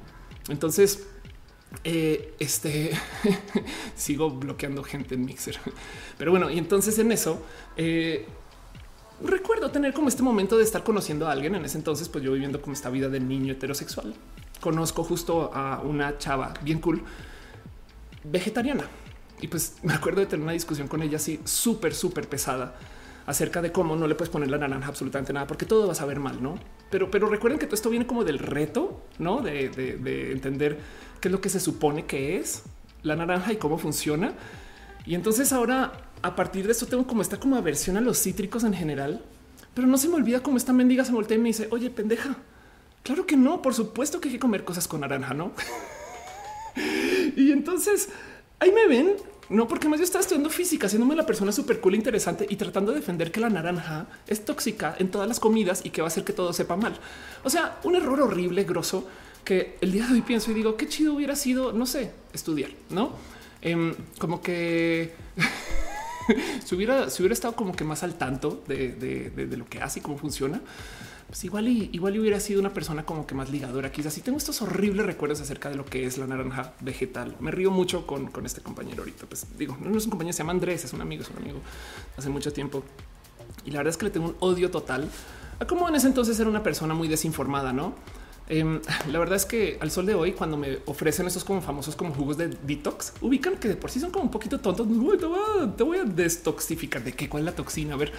Entonces, 0.49 1.07
eh, 1.85 2.33
este 2.39 2.93
sigo 3.95 4.31
bloqueando 4.31 4.83
gente 4.83 5.15
en 5.15 5.27
Mixer, 5.27 5.59
pero 6.17 6.31
bueno, 6.31 6.49
y 6.49 6.57
entonces 6.57 6.99
en 6.99 7.13
eso 7.13 7.43
eh, 7.77 8.27
recuerdo 9.23 9.71
tener 9.71 9.93
como 9.93 10.09
este 10.09 10.23
momento 10.23 10.57
de 10.57 10.65
estar 10.65 10.83
conociendo 10.83 11.29
a 11.29 11.33
alguien 11.33 11.55
en 11.55 11.67
ese 11.67 11.77
entonces, 11.77 12.09
pues 12.09 12.25
yo 12.25 12.33
viviendo 12.33 12.63
como 12.63 12.73
esta 12.73 12.89
vida 12.89 13.11
de 13.11 13.21
niño 13.21 13.53
heterosexual 13.53 14.15
conozco 14.61 15.05
justo 15.05 15.51
a 15.55 15.81
una 15.81 16.19
chava 16.19 16.55
bien 16.63 16.81
cool, 16.81 17.03
vegetariana. 18.25 18.85
Y 19.41 19.49
pues 19.49 19.77
me 19.83 19.93
acuerdo 19.93 20.21
de 20.21 20.27
tener 20.27 20.43
una 20.43 20.53
discusión 20.53 20.89
con 20.89 21.03
ella 21.03 21.17
así 21.17 21.41
súper, 21.45 21.95
súper 21.95 22.29
pesada 22.29 22.77
acerca 23.27 23.63
de 23.63 23.71
cómo 23.71 23.95
no 23.95 24.07
le 24.07 24.15
puedes 24.15 24.31
poner 24.31 24.51
la 24.51 24.59
naranja 24.59 24.89
absolutamente 24.89 25.33
nada, 25.33 25.47
porque 25.47 25.67
todo 25.67 25.87
va 25.87 25.93
a 25.93 25.97
saber 25.97 26.19
mal, 26.19 26.43
¿no? 26.43 26.59
Pero, 26.91 27.11
pero 27.11 27.29
recuerden 27.29 27.59
que 27.61 27.67
todo 27.67 27.77
esto 27.77 27.91
viene 27.91 28.07
como 28.07 28.25
del 28.25 28.39
reto, 28.39 29.03
¿no? 29.19 29.41
De, 29.41 29.69
de 29.69 30.33
entender 30.33 30.79
qué 31.21 31.29
es 31.29 31.33
lo 31.33 31.41
que 31.41 31.49
se 31.49 31.61
supone 31.61 32.07
que 32.07 32.39
es 32.39 32.65
la 33.03 33.17
naranja 33.17 33.53
y 33.53 33.57
cómo 33.57 33.79
funciona. 33.79 34.33
Y 35.07 35.15
entonces 35.15 35.53
ahora, 35.53 35.93
a 36.23 36.35
partir 36.35 36.67
de 36.67 36.73
eso, 36.73 36.87
tengo 36.87 37.07
como 37.07 37.23
esta 37.23 37.39
como 37.39 37.57
aversión 37.57 37.97
a 37.97 38.01
los 38.01 38.19
cítricos 38.19 38.65
en 38.65 38.75
general, 38.75 39.23
pero 39.75 39.87
no 39.87 39.97
se 39.97 40.09
me 40.09 40.17
olvida 40.17 40.43
cómo 40.43 40.57
esta 40.57 40.73
mendiga 40.73 41.05
se 41.05 41.13
voltea 41.13 41.37
y 41.37 41.41
me 41.41 41.49
dice, 41.49 41.69
oye, 41.71 41.91
pendeja, 41.91 42.37
Claro 43.03 43.27
que 43.27 43.37
no, 43.37 43.63
por 43.63 43.75
supuesto 43.75 44.21
que 44.21 44.29
hay 44.29 44.35
que 44.35 44.41
comer 44.41 44.65
cosas 44.65 44.87
con 44.87 45.01
naranja, 45.01 45.33
¿no? 45.33 45.53
y 47.37 47.51
entonces 47.51 48.11
ahí 48.59 48.73
me 48.73 48.87
ven, 48.87 49.17
no 49.49 49.67
porque 49.67 49.89
más 49.89 49.99
yo 49.99 50.05
estaba 50.05 50.21
estudiando 50.21 50.51
física, 50.51 50.87
haciéndome 50.87 51.17
la 51.17 51.25
persona 51.25 51.51
súper 51.51 51.81
cool, 51.81 51.95
interesante 51.95 52.47
y 52.49 52.57
tratando 52.57 52.93
de 52.93 53.01
defender 53.01 53.33
que 53.33 53.41
la 53.41 53.49
naranja 53.49 54.07
es 54.27 54.45
tóxica 54.45 54.95
en 54.99 55.11
todas 55.11 55.27
las 55.27 55.41
comidas 55.41 55.81
y 55.85 55.91
que 55.91 56.03
va 56.03 56.09
a 56.09 56.11
hacer 56.11 56.25
que 56.25 56.35
todo 56.35 56.53
sepa 56.53 56.77
mal. 56.77 56.95
O 57.43 57.51
sea, 57.51 57.79
un 57.85 57.97
error 57.97 58.21
horrible, 58.21 58.65
grosso, 58.65 59.09
que 59.45 59.79
el 59.81 59.93
día 59.93 60.07
de 60.07 60.13
hoy 60.13 60.23
pienso 60.23 60.51
y 60.51 60.55
digo 60.55 60.77
qué 60.77 60.87
chido 60.87 61.15
hubiera 61.15 61.35
sido, 61.37 61.73
no 61.73 61.87
sé, 61.87 62.13
estudiar, 62.35 62.71
no? 62.91 63.13
Em, 63.63 63.95
como 64.19 64.43
que 64.43 65.15
si 66.65 66.75
hubiera, 66.75 67.09
si 67.09 67.23
hubiera 67.23 67.33
estado 67.33 67.57
como 67.57 67.73
que 67.73 67.85
más 67.85 68.03
al 68.03 68.17
tanto 68.17 68.63
de, 68.69 68.93
de 68.93 69.57
lo 69.57 69.67
que 69.67 69.81
hace 69.81 70.01
y 70.01 70.03
cómo 70.03 70.19
funciona 70.19 70.61
pues 71.31 71.45
igual 71.45 71.69
y 71.69 71.91
igual 71.93 72.19
hubiera 72.19 72.41
sido 72.41 72.61
una 72.61 72.75
persona 72.75 73.05
como 73.05 73.27
que 73.27 73.35
más 73.35 73.51
ligadora. 73.51 73.91
Quizás 73.91 74.13
si 74.13 74.21
tengo 74.21 74.37
estos 74.37 74.61
horribles 74.63 75.07
recuerdos 75.07 75.41
acerca 75.41 75.71
de 75.71 75.77
lo 75.77 75.85
que 75.85 76.05
es 76.05 76.19
la 76.19 76.27
naranja 76.27 76.75
vegetal. 76.81 77.37
Me 77.41 77.51
río 77.51 77.71
mucho 77.71 78.07
con, 78.07 78.27
con 78.27 78.47
este 78.47 78.61
compañero 78.61 79.03
ahorita. 79.03 79.27
Pues 79.27 79.47
digo, 79.57 79.77
no 79.81 79.97
es 79.97 80.05
un 80.05 80.11
compañero, 80.11 80.33
se 80.33 80.39
llama 80.39 80.53
Andrés, 80.53 80.85
es 80.85 80.93
un 80.93 81.01
amigo, 81.01 81.23
es 81.23 81.31
un 81.31 81.37
amigo 81.39 81.61
hace 82.17 82.29
mucho 82.29 82.53
tiempo. 82.53 82.83
Y 83.65 83.71
la 83.71 83.79
verdad 83.79 83.91
es 83.91 83.97
que 83.97 84.07
le 84.07 84.11
tengo 84.11 84.27
un 84.27 84.37
odio 84.41 84.71
total 84.71 85.09
a 85.61 85.67
como 85.67 85.87
en 85.89 85.95
ese 85.95 86.07
entonces 86.07 86.41
era 86.41 86.49
una 86.49 86.63
persona 86.63 86.95
muy 86.95 87.07
desinformada, 87.07 87.73
no? 87.73 87.95
Em, 88.49 88.81
la 89.13 89.19
verdad 89.19 89.37
es 89.37 89.45
que 89.45 89.79
al 89.81 89.91
sol 89.91 90.07
de 90.07 90.15
hoy, 90.15 90.33
cuando 90.33 90.57
me 90.57 90.79
ofrecen 90.87 91.27
esos 91.27 91.45
como 91.45 91.61
famosos 91.61 91.95
como 91.95 92.13
jugos 92.15 92.39
de 92.39 92.49
detox, 92.49 93.13
ubican 93.21 93.57
que 93.57 93.69
de 93.69 93.77
por 93.77 93.91
sí 93.91 94.01
son 94.01 94.11
como 94.11 94.25
un 94.25 94.31
poquito 94.31 94.59
tontos. 94.59 94.89
Te 94.89 95.85
voy 95.85 95.99
a, 95.99 96.05
te 96.05 97.01
de 97.01 97.13
qué, 97.13 97.29
cuál 97.29 97.43
es 97.43 97.45
la 97.45 97.55
toxina. 97.55 97.95
A 97.95 97.97
ver, 97.99 98.13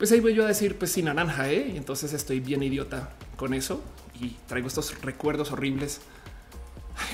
pues 0.00 0.10
ahí 0.12 0.20
voy 0.20 0.32
yo 0.32 0.44
a 0.44 0.48
decir, 0.48 0.78
pues 0.78 0.92
sin 0.92 1.04
naranja, 1.04 1.50
¿eh? 1.50 1.72
y 1.74 1.76
entonces 1.76 2.14
estoy 2.14 2.40
bien 2.40 2.62
idiota 2.62 3.10
con 3.36 3.52
eso 3.52 3.82
y 4.18 4.30
traigo 4.48 4.66
estos 4.66 4.98
recuerdos 5.02 5.52
horribles. 5.52 6.00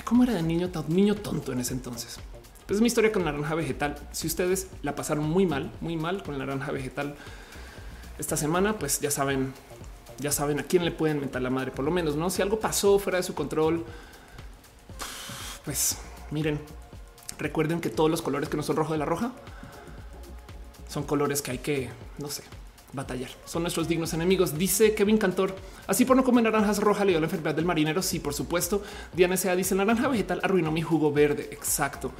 ¿Cómo 0.05 0.23
era 0.23 0.33
de 0.33 0.41
niño, 0.41 0.71
niño 0.87 1.15
tonto 1.15 1.51
en 1.51 1.59
ese 1.59 1.73
entonces? 1.73 2.17
Pues 2.65 2.77
es 2.77 2.81
mi 2.81 2.87
historia 2.87 3.11
con 3.11 3.25
naranja 3.25 3.55
vegetal. 3.55 3.97
Si 4.13 4.25
ustedes 4.25 4.69
la 4.83 4.95
pasaron 4.95 5.25
muy 5.25 5.45
mal, 5.45 5.69
muy 5.81 5.97
mal 5.97 6.23
con 6.23 6.37
naranja 6.37 6.71
vegetal 6.71 7.17
esta 8.19 8.37
semana, 8.37 8.79
pues 8.79 9.01
ya 9.01 9.11
saben 9.11 9.53
ya 10.19 10.31
saben 10.31 10.57
a 10.61 10.63
quién 10.63 10.85
le 10.85 10.91
pueden 10.91 11.19
mentar 11.19 11.41
la 11.41 11.49
madre, 11.49 11.71
por 11.71 11.83
lo 11.83 11.91
menos, 11.91 12.15
no? 12.15 12.29
Si 12.29 12.41
algo 12.41 12.61
pasó 12.61 12.99
fuera 12.99 13.17
de 13.17 13.23
su 13.23 13.35
control, 13.35 13.83
pues 15.65 15.97
miren, 16.31 16.57
recuerden 17.37 17.81
que 17.81 17.89
todos 17.89 18.09
los 18.09 18.21
colores 18.21 18.47
que 18.47 18.55
no 18.55 18.63
son 18.63 18.77
rojo 18.77 18.93
de 18.93 18.99
la 18.99 19.05
roja 19.05 19.33
son 20.87 21.03
colores 21.03 21.41
que 21.41 21.51
hay 21.51 21.57
que, 21.57 21.89
no 22.17 22.29
sé, 22.29 22.43
batallar. 22.93 23.29
Son 23.45 23.61
nuestros 23.61 23.87
dignos 23.87 24.13
enemigos. 24.13 24.57
Dice 24.57 24.93
Kevin 24.93 25.17
Cantor. 25.17 25.55
Así 25.87 26.05
por 26.05 26.15
no 26.15 26.23
comer 26.23 26.43
naranjas 26.43 26.79
rojas 26.79 27.05
le 27.05 27.11
dio 27.11 27.19
la 27.19 27.25
enfermedad 27.27 27.55
del 27.55 27.65
marinero. 27.65 28.01
Sí, 28.01 28.19
por 28.19 28.33
supuesto. 28.33 28.81
Diana 29.13 29.37
Sea 29.37 29.55
dice 29.55 29.75
naranja 29.75 30.07
vegetal 30.07 30.39
arruinó 30.43 30.71
mi 30.71 30.81
jugo 30.81 31.11
verde. 31.11 31.49
Exacto. 31.51 32.11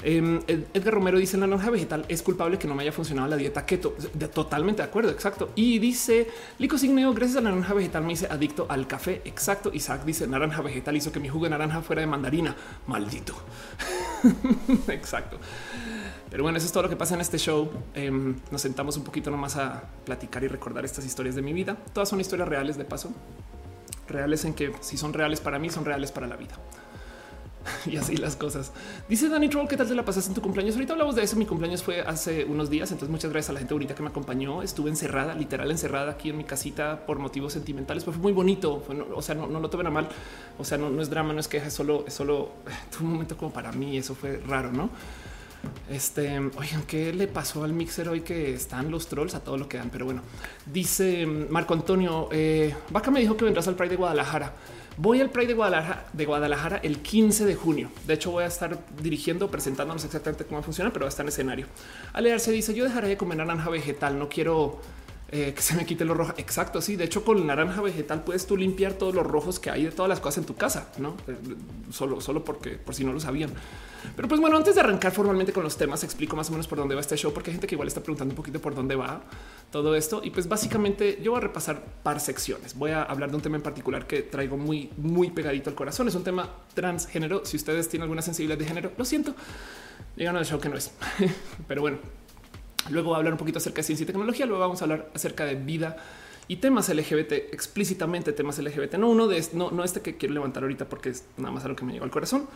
Em, 0.00 0.40
Edgar 0.46 0.94
Romero 0.94 1.18
dice 1.18 1.36
la 1.36 1.48
naranja 1.48 1.70
vegetal 1.70 2.04
es 2.08 2.22
culpable 2.22 2.56
que 2.56 2.68
no 2.68 2.74
me 2.76 2.84
haya 2.84 2.92
funcionado 2.92 3.26
la 3.26 3.36
dieta 3.36 3.66
keto. 3.66 3.96
totalmente 4.32 4.82
de 4.82 4.88
acuerdo. 4.88 5.10
Exacto. 5.10 5.50
Y 5.54 5.78
dice 5.78 6.28
Lico 6.58 6.78
Signeo, 6.78 7.12
gracias 7.14 7.38
a 7.38 7.40
la 7.40 7.50
naranja 7.50 7.74
vegetal 7.74 8.04
me 8.04 8.12
hice 8.12 8.26
adicto 8.26 8.66
al 8.68 8.86
café. 8.86 9.22
Exacto. 9.24 9.70
Isaac 9.72 10.04
dice 10.04 10.26
naranja 10.26 10.62
vegetal 10.62 10.96
hizo 10.96 11.10
que 11.12 11.20
mi 11.20 11.28
jugo 11.28 11.44
de 11.44 11.50
naranja 11.50 11.82
fuera 11.82 12.00
de 12.00 12.06
mandarina. 12.06 12.54
Maldito. 12.86 13.34
Exacto. 14.88 15.38
Pero 16.30 16.42
bueno, 16.42 16.58
eso 16.58 16.66
es 16.66 16.72
todo 16.72 16.82
lo 16.82 16.88
que 16.88 16.96
pasa 16.96 17.14
en 17.14 17.20
este 17.20 17.38
show. 17.38 17.70
Em, 17.94 18.36
nos 18.50 18.60
sentamos 18.60 18.96
un 18.96 19.04
poquito 19.04 19.30
nomás 19.30 19.56
a 19.56 19.84
platicar 20.04 20.44
y 20.44 20.48
recordar 20.48 20.84
estas 20.84 21.04
historias 21.04 21.34
de 21.34 21.42
mi 21.42 21.52
vida. 21.52 21.76
Todas 21.92 22.08
son 22.08 22.20
historias 22.20 22.48
reales 22.48 22.76
de 22.76 22.84
paso. 22.84 23.10
Reales 24.08 24.44
en 24.44 24.54
que 24.54 24.72
si 24.80 24.96
son 24.96 25.12
reales 25.12 25.40
para 25.40 25.58
mí, 25.58 25.70
son 25.70 25.84
reales 25.84 26.12
para 26.12 26.26
la 26.26 26.36
vida. 26.36 26.54
y 27.86 27.96
así 27.96 28.16
las 28.16 28.36
cosas. 28.36 28.72
Dice 29.08 29.28
Danny 29.28 29.48
Troll, 29.48 29.66
¿qué 29.68 29.76
tal 29.76 29.88
te 29.88 29.94
la 29.94 30.04
pasaste 30.04 30.30
en 30.30 30.34
tu 30.34 30.42
cumpleaños? 30.42 30.74
Ahorita 30.74 30.92
hablamos 30.92 31.14
de 31.14 31.22
eso. 31.22 31.36
Mi 31.36 31.46
cumpleaños 31.46 31.82
fue 31.82 32.00
hace 32.00 32.44
unos 32.44 32.70
días, 32.70 32.90
entonces 32.90 33.10
muchas 33.10 33.30
gracias 33.30 33.50
a 33.50 33.52
la 33.54 33.58
gente 33.60 33.74
ahorita 33.74 33.94
que 33.94 34.02
me 34.02 34.08
acompañó. 34.08 34.62
Estuve 34.62 34.90
encerrada, 34.90 35.34
literal 35.34 35.70
encerrada 35.70 36.12
aquí 36.12 36.30
en 36.30 36.36
mi 36.36 36.44
casita 36.44 37.06
por 37.06 37.18
motivos 37.18 37.52
sentimentales, 37.52 38.04
pero 38.04 38.14
fue 38.14 38.22
muy 38.22 38.32
bonito. 38.32 38.84
o 39.14 39.22
sea, 39.22 39.34
no, 39.34 39.46
lo 39.60 39.70
tomen 39.70 39.86
a 39.86 39.90
mal. 39.90 40.08
O 40.58 40.64
sea, 40.64 40.78
no, 40.78 41.00
es 41.00 41.10
drama, 41.10 41.32
no 41.32 41.40
es 41.40 41.48
queja, 41.48 41.68
es 41.68 41.74
solo, 41.74 42.04
es 42.06 42.14
solo 42.14 42.50
un 43.00 43.12
momento 43.12 43.36
como 43.36 43.52
para 43.52 43.72
mí. 43.72 43.96
Eso 43.96 44.14
fue 44.14 44.40
raro, 44.46 44.72
no? 44.72 44.90
Este, 45.90 46.38
oigan, 46.38 46.82
¿qué 46.86 47.12
le 47.12 47.28
pasó 47.28 47.64
al 47.64 47.72
mixer 47.72 48.08
hoy 48.08 48.20
que 48.20 48.52
están 48.52 48.90
los 48.90 49.06
trolls 49.06 49.34
a 49.34 49.40
todo 49.40 49.56
lo 49.56 49.68
que 49.68 49.78
dan? 49.78 49.88
Pero 49.90 50.04
bueno, 50.04 50.22
dice 50.66 51.26
Marco 51.26 51.72
Antonio, 51.72 52.28
eh, 52.30 52.74
Vaca 52.90 53.10
me 53.10 53.20
dijo 53.20 53.36
que 53.36 53.44
vendrás 53.44 53.68
al 53.68 53.74
Pride 53.74 53.90
de 53.90 53.96
Guadalajara. 53.96 54.52
Voy 54.98 55.20
al 55.20 55.30
Pride 55.30 55.48
de 55.48 55.54
Guadalajara, 55.54 56.06
de 56.12 56.24
Guadalajara 56.26 56.76
el 56.78 56.98
15 56.98 57.46
de 57.46 57.54
junio. 57.54 57.90
De 58.06 58.14
hecho, 58.14 58.32
voy 58.32 58.44
a 58.44 58.48
estar 58.48 58.78
dirigiendo, 59.00 59.50
presentándonos 59.50 60.04
exactamente 60.04 60.44
cómo 60.44 60.62
funciona, 60.62 60.92
pero 60.92 61.04
va 61.04 61.08
a 61.08 61.10
estar 61.10 61.24
en 61.24 61.28
escenario. 61.28 61.66
Alearse 62.12 62.52
dice: 62.52 62.74
Yo 62.74 62.84
dejaré 62.84 63.08
de 63.08 63.16
comer 63.16 63.38
naranja 63.38 63.70
vegetal. 63.70 64.18
No 64.18 64.28
quiero 64.28 64.80
eh, 65.30 65.52
que 65.54 65.60
se 65.60 65.74
me 65.74 65.84
quite 65.84 66.06
lo 66.06 66.14
rojo. 66.14 66.32
Exacto. 66.38 66.80
Sí, 66.80 66.96
de 66.96 67.04
hecho, 67.04 67.22
con 67.22 67.46
naranja 67.46 67.82
vegetal 67.82 68.24
puedes 68.24 68.46
tú 68.46 68.56
limpiar 68.56 68.94
todos 68.94 69.14
los 69.14 69.26
rojos 69.26 69.60
que 69.60 69.70
hay 69.70 69.84
de 69.84 69.90
todas 69.90 70.08
las 70.08 70.20
cosas 70.20 70.38
en 70.38 70.44
tu 70.44 70.56
casa, 70.56 70.90
no 70.96 71.16
eh, 71.26 71.36
solo, 71.90 72.20
solo 72.20 72.44
porque 72.44 72.70
por 72.72 72.94
si 72.94 73.04
no 73.04 73.12
lo 73.12 73.20
sabían. 73.20 73.50
Pero 74.16 74.26
pues 74.26 74.40
bueno, 74.40 74.56
antes 74.56 74.74
de 74.74 74.80
arrancar 74.80 75.12
formalmente 75.12 75.52
con 75.52 75.64
los 75.64 75.76
temas, 75.76 76.02
explico 76.02 76.34
más 76.34 76.48
o 76.48 76.52
menos 76.52 76.66
por 76.66 76.78
dónde 76.78 76.94
va 76.94 77.02
este 77.02 77.16
show, 77.16 77.32
porque 77.32 77.50
hay 77.50 77.54
gente 77.54 77.66
que 77.66 77.74
igual 77.74 77.88
está 77.88 78.00
preguntando 78.00 78.32
un 78.32 78.36
poquito 78.36 78.58
por 78.58 78.74
dónde 78.74 78.94
va 78.94 79.20
todo 79.70 79.94
esto. 79.94 80.22
Y 80.24 80.30
pues 80.30 80.48
básicamente 80.48 81.18
yo 81.22 81.32
voy 81.32 81.38
a 81.38 81.42
repasar 81.42 81.82
par 82.02 82.20
secciones. 82.20 82.74
Voy 82.74 82.92
a 82.92 83.02
hablar 83.02 83.30
de 83.30 83.36
un 83.36 83.42
tema 83.42 83.56
en 83.56 83.62
particular 83.62 84.06
que 84.06 84.22
traigo 84.22 84.56
muy, 84.56 84.90
muy 84.96 85.30
pegadito 85.30 85.68
al 85.68 85.76
corazón. 85.76 86.08
Es 86.08 86.14
un 86.14 86.24
tema 86.24 86.48
transgénero. 86.74 87.44
Si 87.44 87.56
ustedes 87.56 87.88
tienen 87.88 88.04
alguna 88.04 88.22
sensibilidad 88.22 88.58
de 88.58 88.64
género, 88.64 88.92
lo 88.96 89.04
siento. 89.04 89.34
Llegan 90.16 90.36
al 90.36 90.46
show 90.46 90.58
que 90.58 90.68
no 90.70 90.76
es. 90.76 90.90
Pero 91.68 91.82
bueno, 91.82 91.98
Luego 92.90 93.08
voy 93.08 93.16
a 93.16 93.18
hablar 93.18 93.34
un 93.34 93.38
poquito 93.38 93.58
acerca 93.58 93.78
de 93.78 93.82
ciencia 93.84 94.04
y 94.04 94.06
tecnología. 94.06 94.46
Luego 94.46 94.60
vamos 94.60 94.80
a 94.80 94.84
hablar 94.84 95.10
acerca 95.14 95.44
de 95.44 95.54
vida 95.54 95.96
y 96.48 96.56
temas 96.56 96.88
LGBT, 96.88 97.32
explícitamente 97.52 98.32
temas 98.32 98.58
LGBT. 98.58 98.94
No 98.94 99.08
uno 99.08 99.28
de 99.28 99.44
no, 99.52 99.70
no 99.70 99.84
este 99.84 100.00
que 100.00 100.16
quiero 100.16 100.34
levantar 100.34 100.62
ahorita 100.62 100.88
porque 100.88 101.10
es 101.10 101.24
nada 101.36 101.52
más 101.52 101.64
algo 101.64 101.76
que 101.76 101.84
me 101.84 101.92
llegó 101.92 102.04
al 102.04 102.10
corazón. 102.10 102.48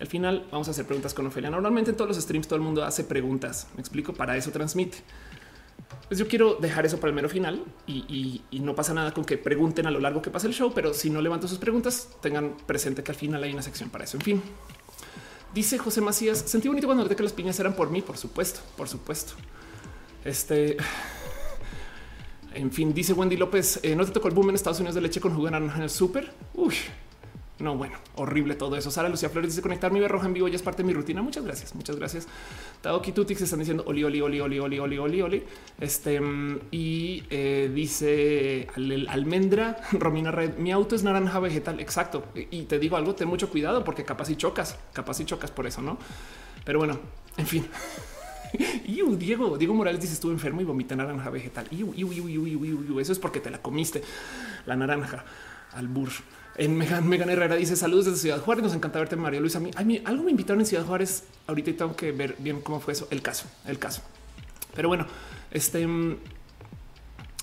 Al 0.00 0.06
final 0.06 0.46
vamos 0.50 0.66
a 0.68 0.72
hacer 0.72 0.86
preguntas 0.86 1.14
con 1.14 1.26
Ofelia. 1.26 1.50
Normalmente 1.50 1.90
en 1.90 1.96
todos 1.96 2.08
los 2.08 2.22
streams 2.22 2.48
todo 2.48 2.56
el 2.56 2.62
mundo 2.62 2.84
hace 2.84 3.04
preguntas. 3.04 3.68
Me 3.74 3.80
explico, 3.80 4.12
para 4.12 4.36
eso 4.36 4.50
transmite. 4.50 4.98
Pues 6.08 6.18
yo 6.18 6.26
quiero 6.26 6.54
dejar 6.54 6.84
eso 6.84 6.98
para 6.98 7.10
el 7.10 7.14
mero 7.14 7.28
final 7.28 7.64
y, 7.86 8.42
y, 8.50 8.60
no 8.60 8.74
pasa 8.74 8.92
nada 8.92 9.12
con 9.12 9.24
que 9.24 9.38
pregunten 9.38 9.86
a 9.86 9.90
lo 9.90 10.00
largo 10.00 10.20
que 10.20 10.30
pasa 10.30 10.46
el 10.46 10.52
show, 10.52 10.72
pero 10.74 10.92
si 10.92 11.08
no 11.08 11.20
levanto 11.22 11.48
sus 11.48 11.58
preguntas, 11.58 12.08
tengan 12.20 12.56
presente 12.66 13.02
que 13.02 13.12
al 13.12 13.16
final 13.16 13.42
hay 13.42 13.52
una 13.52 13.62
sección 13.62 13.88
para 13.88 14.04
eso. 14.04 14.16
En 14.18 14.22
fin, 14.22 14.42
dice 15.54 15.78
José 15.78 16.00
Macías, 16.00 16.38
sentí 16.38 16.68
bonito 16.68 16.86
cuando 16.86 17.04
noté 17.04 17.16
que 17.16 17.22
las 17.22 17.32
piñas 17.32 17.58
eran 17.58 17.74
por 17.74 17.90
mí, 17.90 18.02
por 18.02 18.18
supuesto, 18.18 18.60
por 18.76 18.88
supuesto. 18.88 19.34
Este. 20.24 20.76
En 22.56 22.70
fin, 22.70 22.94
dice 22.94 23.12
Wendy 23.14 23.36
López, 23.36 23.80
eh, 23.82 23.96
no 23.96 24.04
te 24.04 24.12
tocó 24.12 24.28
el 24.28 24.34
boom 24.34 24.50
en 24.50 24.54
Estados 24.54 24.78
Unidos 24.78 24.94
de 24.94 25.00
leche 25.00 25.20
con 25.20 25.34
jugo 25.34 25.46
de 25.46 25.50
naranja 25.50 25.76
en 25.78 25.82
el 25.82 25.90
súper. 25.90 26.30
Uy, 26.54 26.76
no, 27.58 27.76
bueno, 27.76 27.96
horrible 28.16 28.56
todo 28.56 28.76
eso. 28.76 28.90
Sara 28.90 29.08
Lucía 29.08 29.28
Flores 29.28 29.50
dice 29.50 29.62
conectar 29.62 29.92
mi 29.92 30.04
roja 30.06 30.26
en 30.26 30.34
vivo 30.34 30.48
ya 30.48 30.56
es 30.56 30.62
parte 30.62 30.82
de 30.82 30.88
mi 30.88 30.92
rutina. 30.92 31.22
Muchas 31.22 31.44
gracias, 31.44 31.74
muchas 31.74 31.94
gracias. 31.94 32.26
Taoki 32.80 33.12
Tutix 33.12 33.42
están 33.42 33.60
diciendo 33.60 33.84
oli, 33.86 34.02
oli, 34.02 34.20
oli, 34.20 34.40
oli, 34.40 34.58
oli, 34.58 34.78
oli, 34.80 34.98
oli, 34.98 35.22
oli. 35.22 35.44
Este 35.80 36.20
y 36.72 37.22
eh, 37.30 37.70
dice 37.72 38.66
almendra 39.08 39.78
Romina 39.92 40.32
Red. 40.32 40.58
Mi 40.58 40.72
auto 40.72 40.96
es 40.96 41.04
naranja 41.04 41.38
vegetal. 41.38 41.78
Exacto. 41.78 42.24
Y 42.34 42.64
te 42.64 42.80
digo 42.80 42.96
algo, 42.96 43.14
ten 43.14 43.28
mucho 43.28 43.48
cuidado 43.48 43.84
porque 43.84 44.04
capaz 44.04 44.30
y 44.30 44.36
chocas, 44.36 44.76
capaz 44.92 45.20
y 45.20 45.24
chocas 45.24 45.52
por 45.52 45.66
eso, 45.66 45.80
no? 45.80 45.96
Pero 46.64 46.80
bueno, 46.80 46.98
en 47.36 47.46
fin. 47.46 47.66
y 48.86 49.02
Diego, 49.16 49.58
Diego 49.58 49.74
Morales 49.74 50.00
dice 50.00 50.14
estuvo 50.14 50.32
enfermo 50.32 50.60
y 50.60 50.64
vomita 50.64 50.94
naranja 50.96 51.30
vegetal. 51.30 51.66
Y 51.70 51.82
eso 53.00 53.12
es 53.12 53.18
porque 53.18 53.40
te 53.40 53.50
la 53.50 53.60
comiste 53.60 54.02
la 54.66 54.76
naranja 54.76 55.24
al 55.72 55.88
bur. 55.88 56.10
En 56.56 56.76
Megan, 56.76 57.08
Megan 57.08 57.28
Herrera 57.30 57.56
dice 57.56 57.74
saludos 57.74 58.04
desde 58.06 58.18
Ciudad 58.18 58.40
Juárez. 58.40 58.62
Nos 58.62 58.74
encanta 58.74 59.00
verte, 59.00 59.16
María 59.16 59.40
Luisa. 59.40 59.60
A 59.74 59.82
mí, 59.82 60.02
algo 60.04 60.22
me 60.22 60.30
invitaron 60.30 60.60
en 60.60 60.66
Ciudad 60.66 60.84
Juárez. 60.84 61.24
Ahorita 61.48 61.72
tengo 61.72 61.96
que 61.96 62.12
ver 62.12 62.36
bien 62.38 62.60
cómo 62.60 62.78
fue 62.80 62.92
eso. 62.92 63.08
El 63.10 63.22
caso, 63.22 63.46
el 63.66 63.78
caso. 63.78 64.02
Pero 64.74 64.88
bueno, 64.88 65.06
este 65.50 65.86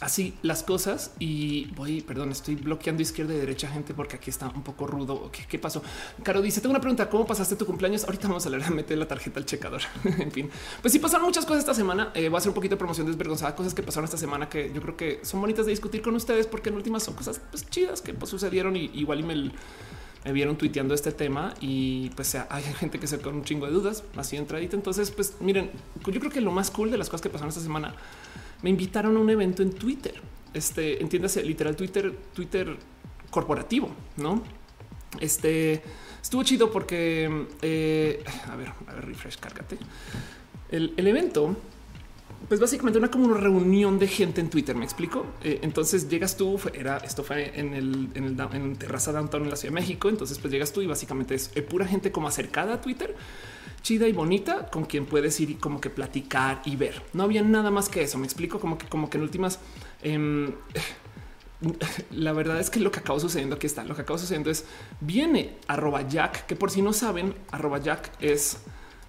así 0.01 0.33
las 0.41 0.63
cosas 0.63 1.11
y 1.19 1.67
voy, 1.75 2.01
perdón, 2.01 2.31
estoy 2.31 2.55
bloqueando 2.55 3.03
izquierda 3.03 3.33
y 3.33 3.37
derecha 3.37 3.69
gente 3.69 3.93
porque 3.93 4.17
aquí 4.17 4.29
está 4.29 4.49
un 4.49 4.63
poco 4.63 4.87
rudo. 4.87 5.31
¿Qué, 5.31 5.59
pasó? 5.59 5.81
Caro 6.23 6.41
dice, 6.41 6.59
tengo 6.59 6.71
una 6.71 6.81
pregunta, 6.81 7.07
¿cómo 7.09 7.25
pasaste 7.25 7.55
tu 7.55 7.65
cumpleaños? 7.65 8.03
Ahorita 8.03 8.27
vamos 8.27 8.45
a 8.45 8.49
leer, 8.49 8.63
a 8.63 8.69
meter 8.71 8.97
la 8.97 9.07
tarjeta 9.07 9.39
al 9.39 9.45
checador. 9.45 9.81
en 10.03 10.31
fin, 10.31 10.49
pues 10.81 10.91
sí 10.91 10.99
pasaron 10.99 11.25
muchas 11.25 11.45
cosas 11.45 11.59
esta 11.59 11.75
semana. 11.75 12.11
Eh, 12.15 12.29
voy 12.29 12.35
a 12.35 12.39
hacer 12.39 12.49
un 12.49 12.55
poquito 12.55 12.75
de 12.75 12.79
promoción 12.79 13.05
desvergonzada, 13.05 13.55
cosas 13.55 13.73
que 13.75 13.83
pasaron 13.83 14.05
esta 14.05 14.17
semana 14.17 14.49
que 14.49 14.71
yo 14.73 14.81
creo 14.81 14.97
que 14.97 15.19
son 15.23 15.39
bonitas 15.39 15.65
de 15.65 15.71
discutir 15.71 16.01
con 16.01 16.15
ustedes 16.15 16.47
porque 16.47 16.69
en 16.69 16.75
últimas 16.75 17.03
son 17.03 17.13
cosas 17.13 17.39
pues, 17.51 17.69
chidas 17.69 18.01
que 18.01 18.13
pues, 18.13 18.29
sucedieron 18.29 18.75
y 18.75 18.89
igual 18.95 19.19
y 19.19 19.23
me, 19.23 19.51
me 20.25 20.31
vieron 20.31 20.57
tuiteando 20.57 20.95
este 20.95 21.11
tema 21.11 21.53
y 21.61 22.09
pues 22.11 22.33
hay 22.35 22.63
gente 22.79 22.99
que 22.99 23.05
se 23.05 23.19
con 23.19 23.35
un 23.35 23.43
chingo 23.43 23.67
de 23.67 23.71
dudas 23.71 24.03
así 24.17 24.35
entradita. 24.35 24.75
Entonces, 24.75 25.11
pues 25.11 25.35
miren, 25.39 25.69
yo 26.05 26.19
creo 26.19 26.31
que 26.31 26.41
lo 26.41 26.51
más 26.51 26.71
cool 26.71 26.89
de 26.89 26.97
las 26.97 27.07
cosas 27.07 27.21
que 27.21 27.29
pasaron 27.29 27.49
esta 27.49 27.61
semana 27.61 27.93
me 28.61 28.69
invitaron 28.69 29.17
a 29.17 29.19
un 29.19 29.29
evento 29.29 29.63
en 29.63 29.71
Twitter. 29.71 30.15
Este, 30.53 31.01
entiéndase, 31.01 31.43
literal 31.43 31.75
Twitter, 31.75 32.13
Twitter 32.33 32.75
corporativo, 33.29 33.89
¿no? 34.17 34.43
Este, 35.19 35.81
estuvo 36.21 36.43
chido 36.43 36.71
porque, 36.71 37.47
eh, 37.61 38.23
a 38.49 38.55
ver, 38.55 38.71
a 38.87 38.93
ver, 38.93 39.05
refresh, 39.05 39.37
cárgate. 39.37 39.77
El, 40.69 40.93
evento, 40.97 41.55
pues 42.47 42.59
básicamente 42.59 42.97
una 42.97 43.09
como 43.09 43.25
una 43.25 43.37
reunión 43.37 43.99
de 43.99 44.07
gente 44.07 44.39
en 44.39 44.49
Twitter, 44.49 44.75
¿me 44.75 44.85
explico? 44.85 45.25
Eh, 45.43 45.59
entonces 45.63 46.07
llegas 46.07 46.37
tú, 46.37 46.59
era, 46.73 46.97
esto 46.97 47.23
fue 47.23 47.59
en 47.59 47.73
el, 47.73 48.09
en 48.13 48.23
el 48.23 48.39
en 48.53 48.75
terraza 48.77 49.11
downtown 49.11 49.43
en 49.43 49.49
la 49.49 49.57
Ciudad 49.57 49.73
de 49.73 49.81
México, 49.81 50.07
entonces 50.07 50.39
pues 50.39 50.51
llegas 50.51 50.71
tú 50.71 50.81
y 50.81 50.87
básicamente 50.87 51.35
es 51.35 51.49
pura 51.69 51.85
gente 51.85 52.11
como 52.11 52.29
acercada 52.29 52.75
a 52.75 52.81
Twitter, 52.81 53.15
chida 53.81 54.07
y 54.07 54.11
bonita 54.11 54.69
con 54.69 54.85
quien 54.85 55.05
puedes 55.05 55.39
ir 55.39 55.49
y 55.49 55.55
como 55.55 55.81
que 55.81 55.89
platicar 55.89 56.61
y 56.65 56.75
ver. 56.75 57.01
No 57.13 57.23
había 57.23 57.41
nada 57.41 57.71
más 57.71 57.89
que 57.89 58.03
eso. 58.03 58.17
Me 58.17 58.25
explico 58.25 58.59
como 58.59 58.77
que, 58.77 58.87
como 58.87 59.09
que 59.09 59.17
en 59.17 59.23
últimas, 59.23 59.59
em, 60.01 60.53
la 62.11 62.33
verdad 62.33 62.59
es 62.59 62.69
que 62.69 62.79
lo 62.79 62.91
que 62.91 62.99
acaba 62.99 63.19
sucediendo 63.19 63.55
aquí 63.55 63.67
está. 63.67 63.83
Lo 63.83 63.95
que 63.95 64.01
acaba 64.01 64.19
sucediendo 64.19 64.49
es 64.49 64.65
viene 64.99 65.57
arroba 65.67 66.07
Jack, 66.07 66.45
que 66.45 66.55
por 66.55 66.71
si 66.71 66.81
no 66.81 66.93
saben, 66.93 67.33
arroba 67.51 67.79
Jack 67.79 68.11
es 68.19 68.59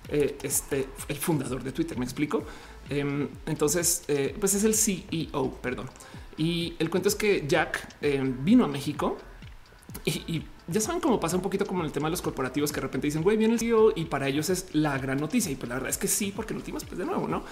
eh, 0.08 0.36
este 0.42 0.88
el 1.08 1.16
fundador 1.16 1.62
de 1.62 1.72
Twitter. 1.72 1.98
Me 1.98 2.04
explico. 2.04 2.44
Em, 2.88 3.28
entonces, 3.46 4.04
eh, 4.08 4.34
pues 4.38 4.54
es 4.54 4.64
el 4.64 4.74
CEO, 4.74 5.52
perdón. 5.62 5.88
Y 6.36 6.74
el 6.78 6.90
cuento 6.90 7.08
es 7.08 7.14
que 7.14 7.44
Jack 7.46 7.96
em, 8.00 8.44
vino 8.44 8.64
a 8.64 8.68
México 8.68 9.18
y, 10.04 10.42
ya 10.68 10.80
saben 10.80 11.00
cómo 11.00 11.18
pasa 11.18 11.36
un 11.36 11.42
poquito 11.42 11.66
como 11.66 11.84
el 11.84 11.92
tema 11.92 12.08
de 12.08 12.12
los 12.12 12.22
corporativos 12.22 12.70
que 12.70 12.76
de 12.76 12.82
repente 12.82 13.06
dicen, 13.06 13.22
güey, 13.22 13.36
viene 13.36 13.54
el 13.54 13.60
CEO 13.60 13.92
y 13.96 14.04
para 14.04 14.28
ellos 14.28 14.48
es 14.50 14.74
la 14.74 14.96
gran 14.98 15.18
noticia. 15.18 15.50
Y 15.50 15.56
pues 15.56 15.68
la 15.68 15.76
verdad 15.76 15.90
es 15.90 15.98
que 15.98 16.08
sí, 16.08 16.32
porque 16.34 16.52
en 16.52 16.58
últimas, 16.58 16.84
pues 16.84 16.98
de 16.98 17.04
nuevo, 17.04 17.26
no? 17.26 17.42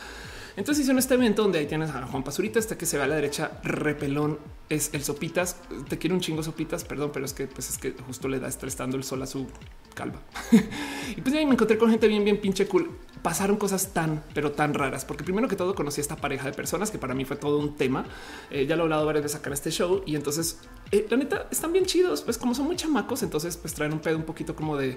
Entonces 0.57 0.83
hicieron 0.83 0.99
este 0.99 1.15
evento 1.15 1.43
donde 1.43 1.59
ahí 1.59 1.67
tienes 1.67 1.91
a 1.91 2.07
Juan 2.07 2.23
Pazurita, 2.23 2.59
este 2.59 2.77
que 2.77 2.87
se 2.87 2.97
ve 2.97 3.05
a 3.05 3.07
la 3.07 3.15
derecha, 3.15 3.61
repelón, 3.63 4.39
es 4.69 4.91
el 4.93 5.03
Sopitas. 5.03 5.57
Te 5.89 5.99
quiero 5.99 6.15
un 6.15 6.21
chingo 6.21 6.43
Sopitas, 6.43 6.85
perdón, 6.85 7.11
pero 7.13 7.25
es 7.25 7.33
que 7.33 7.47
pues 7.47 7.71
es 7.71 7.79
que 7.79 7.93
justo 8.07 8.29
le 8.29 8.41
da 8.41 8.49
estrestando 8.49 8.97
el 8.97 9.05
sol 9.05 9.23
a 9.23 9.27
su 9.27 9.47
calva. 9.95 10.21
y 11.17 11.21
pues 11.21 11.35
ahí 11.35 11.47
me 11.47 11.53
encontré 11.53 11.79
con 11.79 11.91
gente 11.91 12.09
bien, 12.09 12.25
bien 12.25 12.41
pinche 12.41 12.67
cool. 12.67 12.91
Pasaron 13.23 13.57
cosas 13.57 13.93
tan, 13.93 14.23
pero 14.35 14.53
tan 14.53 14.75
raras, 14.75 15.05
porque 15.05 15.25
primero 15.25 15.49
que 15.49 15.57
todo 15.57 15.75
conocí 15.75 16.01
a 16.01 16.03
esta 16.03 16.17
pareja 16.17 16.47
de 16.47 16.53
personas 16.53 16.91
que 16.91 16.99
para 16.99 17.15
mí 17.15 17.25
fue 17.25 17.37
todo 17.37 17.59
un 17.59 17.77
tema. 17.77 18.05
Eh, 18.51 18.67
ya 18.67 18.77
lo 18.77 18.83
he 18.83 18.85
hablado 18.85 19.07
varias 19.07 19.25
veces 19.25 19.39
acá 19.39 19.51
en 19.51 19.55
este 19.55 19.71
show 19.71 20.03
y 20.07 20.17
entonces 20.17 20.59
eh, 20.91 21.07
la 21.11 21.17
neta 21.17 21.47
están 21.51 21.73
bien 21.73 21.85
chidos, 21.85 22.23
pues 22.23 22.39
como 22.39 22.55
son 22.55 22.67
muy 22.67 22.77
chamacos, 22.77 23.23
entonces 23.23 23.57
pues 23.57 23.75
traen 23.75 23.93
un 23.93 24.01
pedo 24.01 24.17
un 24.17 24.25
poquito 24.25 24.57
como 24.57 24.77
de 24.77 24.97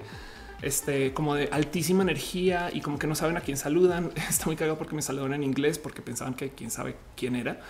este, 0.62 1.12
como 1.12 1.34
de 1.34 1.48
altísima 1.52 2.02
energía 2.02 2.70
y 2.72 2.80
como 2.80 2.98
que 2.98 3.06
no 3.06 3.14
saben 3.14 3.36
a 3.36 3.40
quién 3.40 3.56
saludan. 3.56 4.10
Está 4.28 4.46
muy 4.46 4.56
cagado 4.56 4.78
porque 4.78 4.94
me 4.94 5.02
saludan 5.02 5.34
en 5.34 5.44
inglés 5.44 5.78
porque 5.78 6.02
pensaban 6.02 6.34
que 6.34 6.50
quién 6.50 6.70
sabe 6.70 6.96
quién 7.16 7.36
era. 7.36 7.60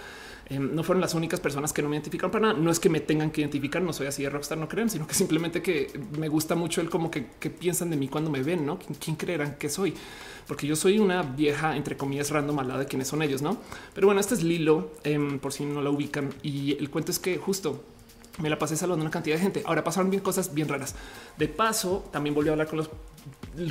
Em, 0.47 0.75
no 0.75 0.83
fueron 0.83 1.01
las 1.01 1.15
únicas 1.15 1.41
personas 1.41 1.73
que 1.73 1.81
no 1.81 1.89
me 1.89 1.97
identificaron 1.97 2.31
para 2.31 2.49
nada. 2.49 2.59
No 2.59 2.71
es 2.71 2.79
que 2.79 2.89
me 2.89 3.01
tengan 3.01 3.31
que 3.31 3.41
identificar, 3.41 3.83
no 3.83 3.93
soy 3.93 4.07
así 4.07 4.23
de 4.23 4.31
rockstar, 4.31 4.59
no 4.59 4.69
crean, 4.69 4.91
sino 4.91 5.07
que 5.07 5.15
simplemente 5.15 5.63
que 5.63 5.99
me 6.19 6.29
gusta 6.29 6.55
mucho 6.55 6.81
el 6.81 6.91
como 6.91 7.11
que, 7.11 7.23
piensan 7.51 7.91
de 7.91 7.97
mí 7.97 8.09
cuando 8.09 8.31
me 8.31 8.43
ven, 8.43 8.65
no 8.67 8.79
quién 8.79 9.17
creerán 9.17 9.57
que 9.57 9.69
soy, 9.69 9.95
porque 10.47 10.67
yo 10.67 10.77
soy 10.77 10.99
una 10.99 11.23
vieja, 11.23 11.77
entre 11.77 11.97
comillas, 11.97 12.31
random 12.31 12.59
al 12.59 12.69
lado 12.69 12.81
de 12.81 12.87
quiénes 12.87 13.09
son 13.09 13.23
ellos, 13.23 13.43
no? 13.43 13.59
Pero 13.95 14.07
bueno, 14.07 14.21
este 14.21 14.35
es 14.35 14.43
Lilo, 14.43 14.93
em, 15.05 15.39
por 15.39 15.53
si 15.53 15.65
no 15.65 15.83
la 15.83 15.91
ubican. 15.91 16.35
Y 16.43 16.77
el 16.79 16.91
cuento 16.91 17.11
es 17.11 17.19
que 17.19 17.39
justo 17.39 17.83
me 18.39 18.51
la 18.51 18.59
pasé 18.59 18.77
saludando 18.77 19.03
una 19.05 19.11
cantidad 19.11 19.37
de 19.37 19.43
gente. 19.43 19.63
Ahora 19.65 19.85
pasaron 19.85 20.11
bien 20.11 20.23
cosas 20.23 20.55
bien 20.55 20.69
raras. 20.69 20.95
De 21.39 21.49
paso, 21.49 22.05
también 22.13 22.35
volví 22.35 22.49
a 22.49 22.53
hablar 22.53 22.69
con 22.69 22.79
los 22.79 22.91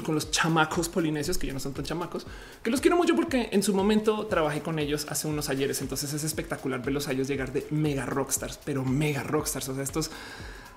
con 0.06 0.16
los 0.16 0.32
chamacos 0.32 0.88
polinesios 0.88 1.38
que 1.38 1.48
ya 1.48 1.54
no 1.54 1.60
son 1.60 1.74
tan 1.74 1.84
chamacos, 1.84 2.26
que 2.64 2.72
los 2.72 2.80
quiero 2.80 2.96
mucho 2.96 3.16
porque 3.16 3.50
en 3.52 3.62
su 3.62 3.76
momento 3.76 4.28
trabajé 4.28 4.62
con 4.62 4.80
ellos 4.80 5.06
hace 5.10 5.28
unos 5.28 5.50
ayeres. 5.50 5.82
Entonces 5.82 6.14
es 6.14 6.24
espectacular 6.24 6.82
verlos 6.82 7.08
a 7.08 7.12
ellos 7.12 7.28
llegar 7.28 7.52
de 7.52 7.68
mega 7.70 8.06
rockstars, 8.06 8.60
pero 8.64 8.86
mega 8.86 9.22
rockstars. 9.24 9.70
O 9.70 9.76
sea, 9.76 9.84
estos, 9.84 10.10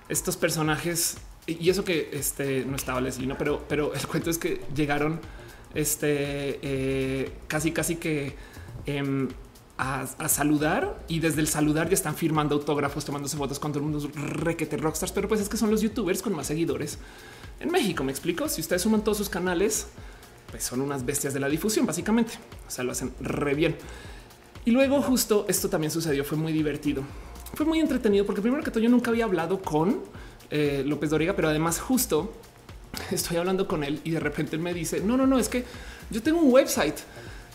estos 0.09 0.35
personajes 0.35 1.17
y 1.47 1.69
eso 1.69 1.85
que 1.85 2.09
este 2.11 2.65
no 2.65 2.75
estaba 2.75 2.99
Leslie, 2.99 3.25
¿no? 3.25 3.37
pero, 3.37 3.63
pero 3.69 3.93
el 3.93 4.05
cuento 4.07 4.29
es 4.29 4.37
que 4.37 4.61
llegaron 4.75 5.21
este 5.77 6.59
eh, 6.61 7.31
casi, 7.47 7.71
casi 7.71 7.97
que 7.97 8.35
em, 8.85 9.27
a, 9.77 10.07
saludar 10.27 10.99
y 11.07 11.19
desde 11.19 11.41
el 11.41 11.47
saludar 11.47 11.87
ya 11.87 11.93
están 11.93 12.15
firmando 12.15 12.55
autógrafos, 12.55 13.05
tomándose 13.05 13.37
fotos 13.37 13.59
con 13.59 13.71
todo 13.71 13.83
el 13.83 13.89
mundo 13.89 14.09
requete 14.15 14.75
rockstars, 14.77 15.11
pero 15.11 15.27
pues 15.27 15.39
es 15.39 15.49
que 15.49 15.57
son 15.57 15.69
los 15.69 15.81
youtubers 15.81 16.21
con 16.21 16.35
más 16.35 16.47
seguidores 16.47 16.97
en 17.59 17.71
México. 17.71 18.03
Me 18.03 18.11
explico. 18.11 18.49
Si 18.49 18.61
ustedes 18.61 18.81
suman 18.81 19.03
todos 19.03 19.17
sus 19.17 19.29
canales, 19.29 19.87
pues 20.49 20.63
son 20.63 20.81
unas 20.81 21.05
bestias 21.05 21.33
de 21.33 21.39
la 21.39 21.47
difusión, 21.47 21.85
básicamente. 21.85 22.33
O 22.67 22.71
sea, 22.71 22.83
lo 22.83 22.91
hacen 22.91 23.13
re 23.19 23.53
bien. 23.53 23.75
Y 24.65 24.71
luego 24.71 25.01
justo 25.01 25.45
esto 25.47 25.69
también 25.69 25.91
sucedió, 25.91 26.23
fue 26.23 26.37
muy 26.37 26.53
divertido. 26.53 27.03
Fue 27.53 27.65
muy 27.65 27.79
entretenido 27.79 28.25
porque 28.25 28.41
primero 28.41 28.63
que 28.63 28.71
todo 28.71 28.83
yo 28.83 28.89
nunca 28.89 29.11
había 29.11 29.25
hablado 29.25 29.61
con 29.61 30.01
eh, 30.49 30.83
López 30.85 31.11
Doriga, 31.11 31.35
pero 31.35 31.49
además 31.49 31.79
justo 31.79 32.33
estoy 33.11 33.37
hablando 33.37 33.67
con 33.67 33.83
él 33.83 34.01
y 34.03 34.11
de 34.11 34.19
repente 34.19 34.55
él 34.55 34.61
me 34.61 34.73
dice, 34.73 35.01
no, 35.01 35.17
no, 35.17 35.27
no, 35.27 35.39
es 35.39 35.49
que 35.49 35.63
yo 36.09 36.21
tengo 36.21 36.39
un 36.39 36.51
website 36.51 36.97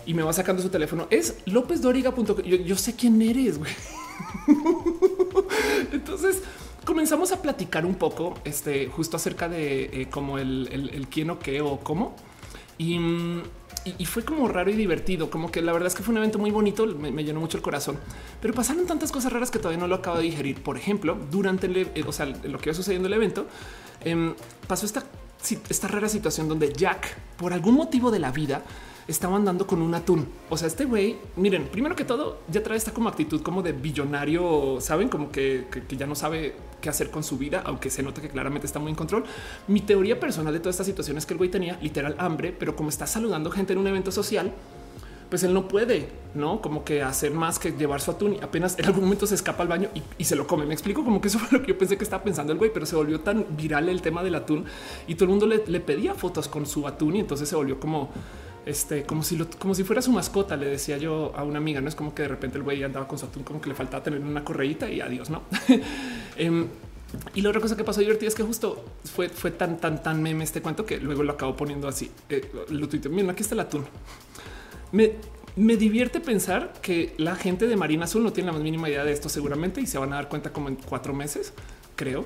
y 0.06 0.14
me 0.14 0.22
va 0.22 0.32
sacando 0.32 0.62
su 0.62 0.68
teléfono. 0.68 1.06
Es 1.10 1.36
lópezdoriga.com. 1.46 2.42
Yo, 2.42 2.56
yo 2.56 2.76
sé 2.76 2.96
quién 2.96 3.20
eres, 3.22 3.58
güey. 3.58 3.72
Entonces 5.92 6.42
comenzamos 6.84 7.32
a 7.32 7.40
platicar 7.40 7.86
un 7.86 7.94
poco, 7.94 8.34
este, 8.44 8.88
justo 8.88 9.16
acerca 9.16 9.48
de 9.48 9.84
eh, 9.84 10.08
como 10.10 10.38
el, 10.38 11.06
quién 11.10 11.30
o 11.30 11.38
qué 11.38 11.60
o 11.60 11.78
cómo. 11.80 12.16
Mm, 12.78 13.40
y, 13.98 14.06
fue 14.06 14.24
como 14.24 14.48
raro 14.48 14.70
y 14.70 14.74
divertido, 14.74 15.30
como 15.30 15.50
que 15.50 15.60
la 15.60 15.72
verdad 15.72 15.88
es 15.88 15.94
que 15.94 16.02
fue 16.02 16.12
un 16.12 16.18
evento 16.18 16.38
muy 16.38 16.50
bonito, 16.50 16.86
me, 16.86 17.24
llenó 17.24 17.40
mucho 17.40 17.56
el 17.56 17.62
corazón, 17.62 17.96
pero 18.40 18.54
pasaron 18.54 18.86
tantas 18.86 19.10
cosas 19.12 19.32
raras 19.32 19.50
que 19.50 19.58
todavía 19.58 19.78
no 19.78 19.88
lo 19.88 19.96
acabo 19.96 20.16
de 20.16 20.24
digerir. 20.24 20.62
Por 20.62 20.76
ejemplo, 20.76 21.16
durante 21.30 21.66
el, 21.66 21.76
eh, 21.76 22.04
o 22.06 22.12
sea, 22.12 22.26
lo 22.26 22.58
que 22.58 22.70
iba 22.70 22.74
sucediendo 22.74 23.08
en 23.08 23.14
el 23.14 23.16
evento, 23.18 23.46
em, 24.00 24.34
pasó 24.66 24.86
esta, 24.86 25.04
esta 25.68 25.88
rara 25.88 26.08
situación 26.08 26.48
donde 26.48 26.72
Jack, 26.72 27.16
por 27.36 27.52
algún 27.52 27.74
motivo 27.74 28.10
de 28.10 28.18
la 28.18 28.30
vida, 28.30 28.62
estaba 29.08 29.36
andando 29.36 29.66
con 29.66 29.82
un 29.82 29.94
atún. 29.94 30.26
O 30.48 30.56
sea, 30.56 30.68
este 30.68 30.84
güey, 30.84 31.16
miren, 31.36 31.66
primero 31.66 31.96
que 31.96 32.04
todo, 32.04 32.40
ya 32.48 32.62
trae 32.62 32.78
esta 32.78 32.92
como 32.92 33.08
actitud 33.08 33.42
como 33.42 33.62
de 33.62 33.72
billonario, 33.72 34.78
saben, 34.80 35.08
como 35.08 35.30
que, 35.30 35.66
ya 35.96 36.06
no 36.06 36.14
sabe 36.14 36.54
qué 36.80 36.88
hacer 36.88 37.10
con 37.10 37.22
su 37.22 37.38
vida, 37.38 37.62
aunque 37.64 37.90
se 37.90 38.02
nota 38.02 38.20
que 38.20 38.28
claramente 38.28 38.66
está 38.66 38.78
muy 38.78 38.90
en 38.90 38.96
control. 38.96 39.24
Mi 39.68 39.80
teoría 39.80 40.18
personal 40.18 40.52
de 40.52 40.60
toda 40.60 40.70
esta 40.70 40.84
situación 40.84 41.18
es 41.18 41.26
que 41.26 41.34
el 41.34 41.38
güey 41.38 41.50
tenía 41.50 41.78
literal 41.80 42.14
hambre, 42.18 42.54
pero 42.56 42.76
como 42.76 42.88
está 42.88 43.06
saludando 43.06 43.50
gente 43.50 43.72
en 43.72 43.78
un 43.78 43.86
evento 43.86 44.12
social, 44.12 44.52
pues 45.32 45.44
él 45.44 45.54
no 45.54 45.66
puede, 45.66 46.10
no 46.34 46.60
como 46.60 46.84
que 46.84 47.00
hacer 47.00 47.30
más 47.30 47.58
que 47.58 47.70
llevar 47.70 48.02
su 48.02 48.10
atún 48.10 48.34
y 48.34 48.44
apenas 48.44 48.78
en 48.78 48.84
algún 48.84 49.04
momento 49.04 49.26
se 49.26 49.34
escapa 49.34 49.62
al 49.62 49.68
baño 49.70 49.88
y, 50.18 50.24
se 50.24 50.36
lo 50.36 50.46
come. 50.46 50.66
Me 50.66 50.74
explico 50.74 51.02
como 51.02 51.22
que 51.22 51.28
eso 51.28 51.38
fue 51.38 51.58
lo 51.58 51.64
que 51.64 51.72
yo 51.72 51.78
pensé 51.78 51.96
que 51.96 52.04
estaba 52.04 52.22
pensando 52.22 52.52
el 52.52 52.58
güey, 52.58 52.70
pero 52.70 52.84
se 52.84 52.94
volvió 52.96 53.18
tan 53.20 53.46
viral 53.56 53.88
el 53.88 54.02
tema 54.02 54.22
del 54.22 54.34
atún 54.34 54.66
y 55.06 55.14
todo 55.14 55.24
el 55.24 55.30
mundo 55.30 55.46
le, 55.46 55.80
pedía 55.80 56.12
fotos 56.12 56.48
con 56.48 56.66
su 56.66 56.86
atún 56.86 57.16
y 57.16 57.20
entonces 57.20 57.48
se 57.48 57.56
volvió 57.56 57.80
como 57.80 58.10
este, 58.66 59.04
como 59.04 59.22
si 59.22 59.38
como 59.58 59.74
si 59.74 59.84
fuera 59.84 60.02
su 60.02 60.12
mascota, 60.12 60.54
le 60.54 60.66
decía 60.66 60.98
yo 60.98 61.32
a 61.34 61.44
una 61.44 61.56
amiga, 61.56 61.80
no 61.80 61.88
es 61.88 61.94
como 61.94 62.14
que 62.14 62.20
de 62.20 62.28
repente 62.28 62.58
el 62.58 62.64
güey 62.64 62.82
andaba 62.84 63.08
con 63.08 63.18
su 63.18 63.24
atún, 63.24 63.42
como 63.42 63.58
que 63.58 63.70
le 63.70 63.74
faltaba 63.74 64.02
tener 64.02 64.20
una 64.20 64.44
correíta 64.44 64.90
y 64.90 65.00
adiós, 65.00 65.30
no? 65.30 65.44
Em, 66.36 66.66
y 67.34 67.40
la 67.40 67.48
otra 67.48 67.62
cosa 67.62 67.74
que 67.74 67.84
pasó 67.84 68.00
divertida 68.00 68.28
es 68.28 68.34
que 68.34 68.42
justo 68.42 68.84
fue, 69.04 69.30
fue 69.30 69.50
tan, 69.50 69.78
tan, 69.78 70.02
tan 70.02 70.22
meme 70.22 70.44
este 70.44 70.60
cuento 70.60 70.84
que 70.84 71.00
luego 71.00 71.22
lo 71.22 71.32
acabo 71.32 71.56
poniendo 71.56 71.88
así. 71.88 72.10
Eh, 72.28 72.50
lo 72.68 72.86
tuiteo. 72.86 73.10
Miren, 73.10 73.30
aquí 73.30 73.42
está 73.42 73.54
el 73.54 73.60
atún. 73.60 73.86
Me, 74.92 75.12
me 75.56 75.76
divierte 75.76 76.20
pensar 76.20 76.74
que 76.80 77.14
la 77.18 77.34
gente 77.34 77.66
de 77.66 77.76
Marina 77.76 78.04
Azul 78.04 78.22
no 78.22 78.32
tiene 78.32 78.48
la 78.48 78.52
más 78.52 78.62
mínima 78.62 78.88
idea 78.88 79.04
de 79.04 79.12
esto 79.12 79.28
seguramente 79.28 79.80
y 79.80 79.86
se 79.86 79.98
van 79.98 80.12
a 80.12 80.16
dar 80.16 80.28
cuenta 80.28 80.52
como 80.52 80.68
en 80.68 80.76
cuatro 80.76 81.14
meses 81.14 81.52
creo 81.96 82.24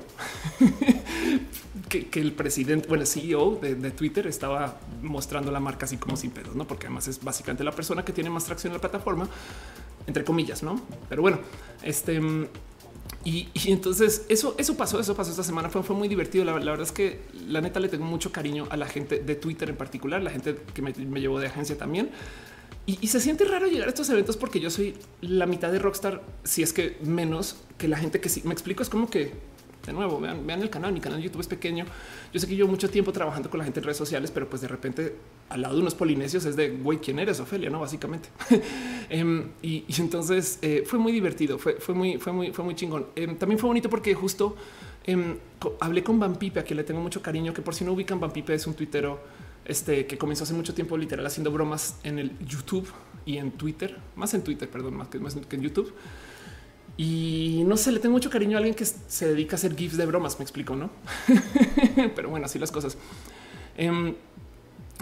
que, 1.89 2.07
el 2.19 2.31
presidente, 2.31 2.87
bueno, 2.87 3.03
el 3.03 3.07
CEO 3.07 3.55
de, 3.61 3.91
Twitter 3.91 4.27
estaba 4.27 4.79
mostrando 5.01 5.51
la 5.51 5.59
marca 5.59 5.85
así 5.85 5.97
como 5.97 6.17
sin 6.17 6.31
pedos, 6.31 6.55
no? 6.55 6.65
Porque 6.65 6.87
además 6.87 7.07
es 7.07 7.23
básicamente 7.23 7.63
la 7.63 7.71
persona 7.71 8.03
que 8.03 8.13
tiene 8.13 8.29
más 8.29 8.45
tracción 8.45 8.71
en 8.71 8.75
la 8.75 8.81
plataforma, 8.81 9.27
entre 10.05 10.23
comillas, 10.23 10.63
no? 10.63 10.81
Pero 11.09 11.21
bueno, 11.21 11.39
este 11.83 12.19
y, 13.23 13.49
entonces 13.65 14.25
eso, 14.29 14.55
eso 14.57 14.77
pasó, 14.77 14.99
eso 14.99 15.15
pasó 15.15 15.31
esta 15.31 15.43
semana. 15.43 15.69
Fue, 15.69 15.83
fue 15.83 15.95
muy 15.95 16.07
divertido. 16.07 16.45
La, 16.45 16.53
verdad 16.53 16.81
es 16.81 16.91
que 16.91 17.19
la 17.47 17.59
neta 17.59 17.79
le 17.79 17.89
tengo 17.89 18.05
mucho 18.05 18.31
cariño 18.31 18.67
a 18.69 18.77
la 18.77 18.85
gente 18.85 19.19
de 19.19 19.35
Twitter 19.35 19.69
en 19.69 19.75
particular, 19.75 20.23
la 20.23 20.29
gente 20.29 20.57
que 20.73 20.81
me, 20.81 20.93
llevó 20.93 21.39
de 21.39 21.47
agencia 21.47 21.77
también. 21.77 22.09
Y, 22.87 23.07
se 23.07 23.19
siente 23.19 23.43
raro 23.43 23.67
llegar 23.67 23.87
a 23.87 23.89
estos 23.89 24.09
eventos 24.09 24.37
porque 24.37 24.61
yo 24.61 24.69
soy 24.69 24.95
la 25.19 25.45
mitad 25.45 25.73
de 25.73 25.77
Rockstar, 25.77 26.23
si 26.45 26.63
es 26.63 26.71
que 26.71 26.97
menos 27.03 27.57
que 27.77 27.89
la 27.89 27.97
gente 27.97 28.21
que 28.21 28.29
sí 28.29 28.41
me 28.45 28.53
explico. 28.53 28.81
Es 28.81 28.89
como 28.89 29.09
que 29.09 29.33
de 29.85 29.91
nuevo, 29.93 30.19
vean, 30.21 30.61
el 30.61 30.69
canal, 30.69 30.93
mi 30.93 31.01
canal 31.01 31.19
de 31.19 31.25
YouTube 31.25 31.41
es 31.41 31.47
pequeño. 31.47 31.85
Yo 32.33 32.39
sé 32.39 32.47
que 32.47 32.55
yo 32.55 32.65
mucho 32.65 32.89
tiempo 32.89 33.11
trabajando 33.11 33.49
con 33.49 33.57
la 33.57 33.65
gente 33.65 33.81
en 33.81 33.85
redes 33.85 33.97
sociales, 33.97 34.31
pero 34.31 34.49
pues 34.49 34.61
de 34.61 34.69
repente 34.69 35.15
al 35.49 35.61
lado 35.61 35.75
de 35.75 35.81
unos 35.81 35.95
polinesios 35.95 36.45
es 36.45 36.55
de 36.55 36.69
güey, 36.69 36.99
¿quién 36.99 37.19
eres? 37.19 37.41
Ofelia, 37.41 37.69
no? 37.69 37.81
Básicamente. 37.81 38.29
Em, 39.09 39.51
y, 39.61 39.85
entonces 39.99 40.59
eh, 40.61 40.83
fue 40.85 40.99
muy 40.99 41.13
divertido, 41.13 41.57
fue, 41.57 41.77
fue, 41.79 41.95
muy, 41.95 42.17
fue 42.17 42.33
muy, 42.33 42.51
fue 42.51 42.63
muy 42.63 42.75
chingón. 42.75 43.07
Em, 43.15 43.37
también 43.37 43.59
fue 43.59 43.67
bonito 43.67 43.89
porque 43.89 44.13
justo 44.13 44.55
em, 45.05 45.37
hablé 45.79 46.03
con 46.03 46.19
Vampipe, 46.19 46.59
a 46.59 46.63
quien 46.63 46.75
le 46.77 46.83
tengo 46.83 46.99
mucho 46.99 47.21
cariño, 47.21 47.53
que 47.53 47.61
por 47.61 47.73
si 47.73 47.85
no 47.85 47.93
ubican, 47.93 48.19
Vampipe 48.19 48.53
es 48.53 48.67
un 48.67 48.73
tuitero 48.73 49.21
este, 49.67 50.07
que 50.07 50.17
comenzó 50.17 50.43
hace 50.43 50.53
mucho 50.53 50.73
tiempo 50.73 50.97
literal 50.97 51.25
haciendo 51.25 51.51
bromas 51.51 51.97
en 52.03 52.19
el 52.19 52.37
YouTube 52.39 52.87
y 53.25 53.37
en 53.37 53.51
Twitter, 53.51 53.97
más 54.15 54.33
en 54.33 54.41
Twitter, 54.41 54.69
perdón, 54.69 54.95
más 54.95 55.09
que, 55.09 55.19
más 55.19 55.35
que 55.35 55.55
en 55.55 55.61
YouTube. 55.61 55.93
Y 56.95 57.63
no 57.67 57.77
sé, 57.77 57.91
le 57.91 57.99
tengo 57.99 58.13
mucho 58.13 58.29
cariño 58.29 58.57
a 58.57 58.59
alguien 58.59 58.73
que 58.73 58.85
se 58.85 59.27
dedica 59.27 59.55
a 59.55 59.57
hacer 59.57 59.75
gifs 59.75 59.97
de 59.97 60.05
bromas, 60.05 60.39
me 60.39 60.43
explico, 60.43 60.75
¿no? 60.75 60.89
Pero 62.15 62.29
bueno, 62.29 62.45
así 62.45 62.57
las 62.57 62.71
cosas. 62.71 62.97
Em, 63.77 64.15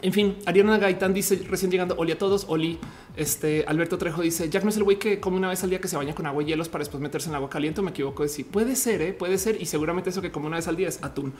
en 0.01 0.13
fin, 0.13 0.35
Ariana 0.45 0.77
Gaitán 0.77 1.13
dice 1.13 1.41
recién 1.47 1.71
llegando, 1.71 1.95
Oli 1.97 2.11
a 2.11 2.17
todos, 2.17 2.45
Oli, 2.49 2.79
este 3.15 3.63
Alberto 3.67 3.97
Trejo 3.97 4.23
dice, 4.23 4.49
Jack 4.49 4.63
no 4.63 4.69
es 4.69 4.77
el 4.77 4.83
güey 4.83 4.99
que 4.99 5.21
come 5.21 5.37
una 5.37 5.47
vez 5.47 5.63
al 5.63 5.69
día 5.69 5.79
que 5.79 5.87
se 5.87 5.95
baña 5.95 6.13
con 6.13 6.25
agua 6.25 6.43
y 6.43 6.47
hielos 6.47 6.67
para 6.67 6.81
después 6.81 7.01
meterse 7.01 7.29
en 7.29 7.35
agua 7.35 7.49
caliente, 7.49 7.81
me 7.81 7.91
equivoco 7.91 8.23
de 8.23 8.29
sí, 8.29 8.43
puede 8.43 8.75
ser, 8.75 9.01
¿eh? 9.01 9.13
puede 9.13 9.37
ser 9.37 9.61
y 9.61 9.65
seguramente 9.65 10.09
eso 10.09 10.21
que 10.21 10.31
come 10.31 10.47
una 10.47 10.57
vez 10.57 10.67
al 10.67 10.75
día 10.75 10.89
es 10.89 11.01
atún. 11.01 11.33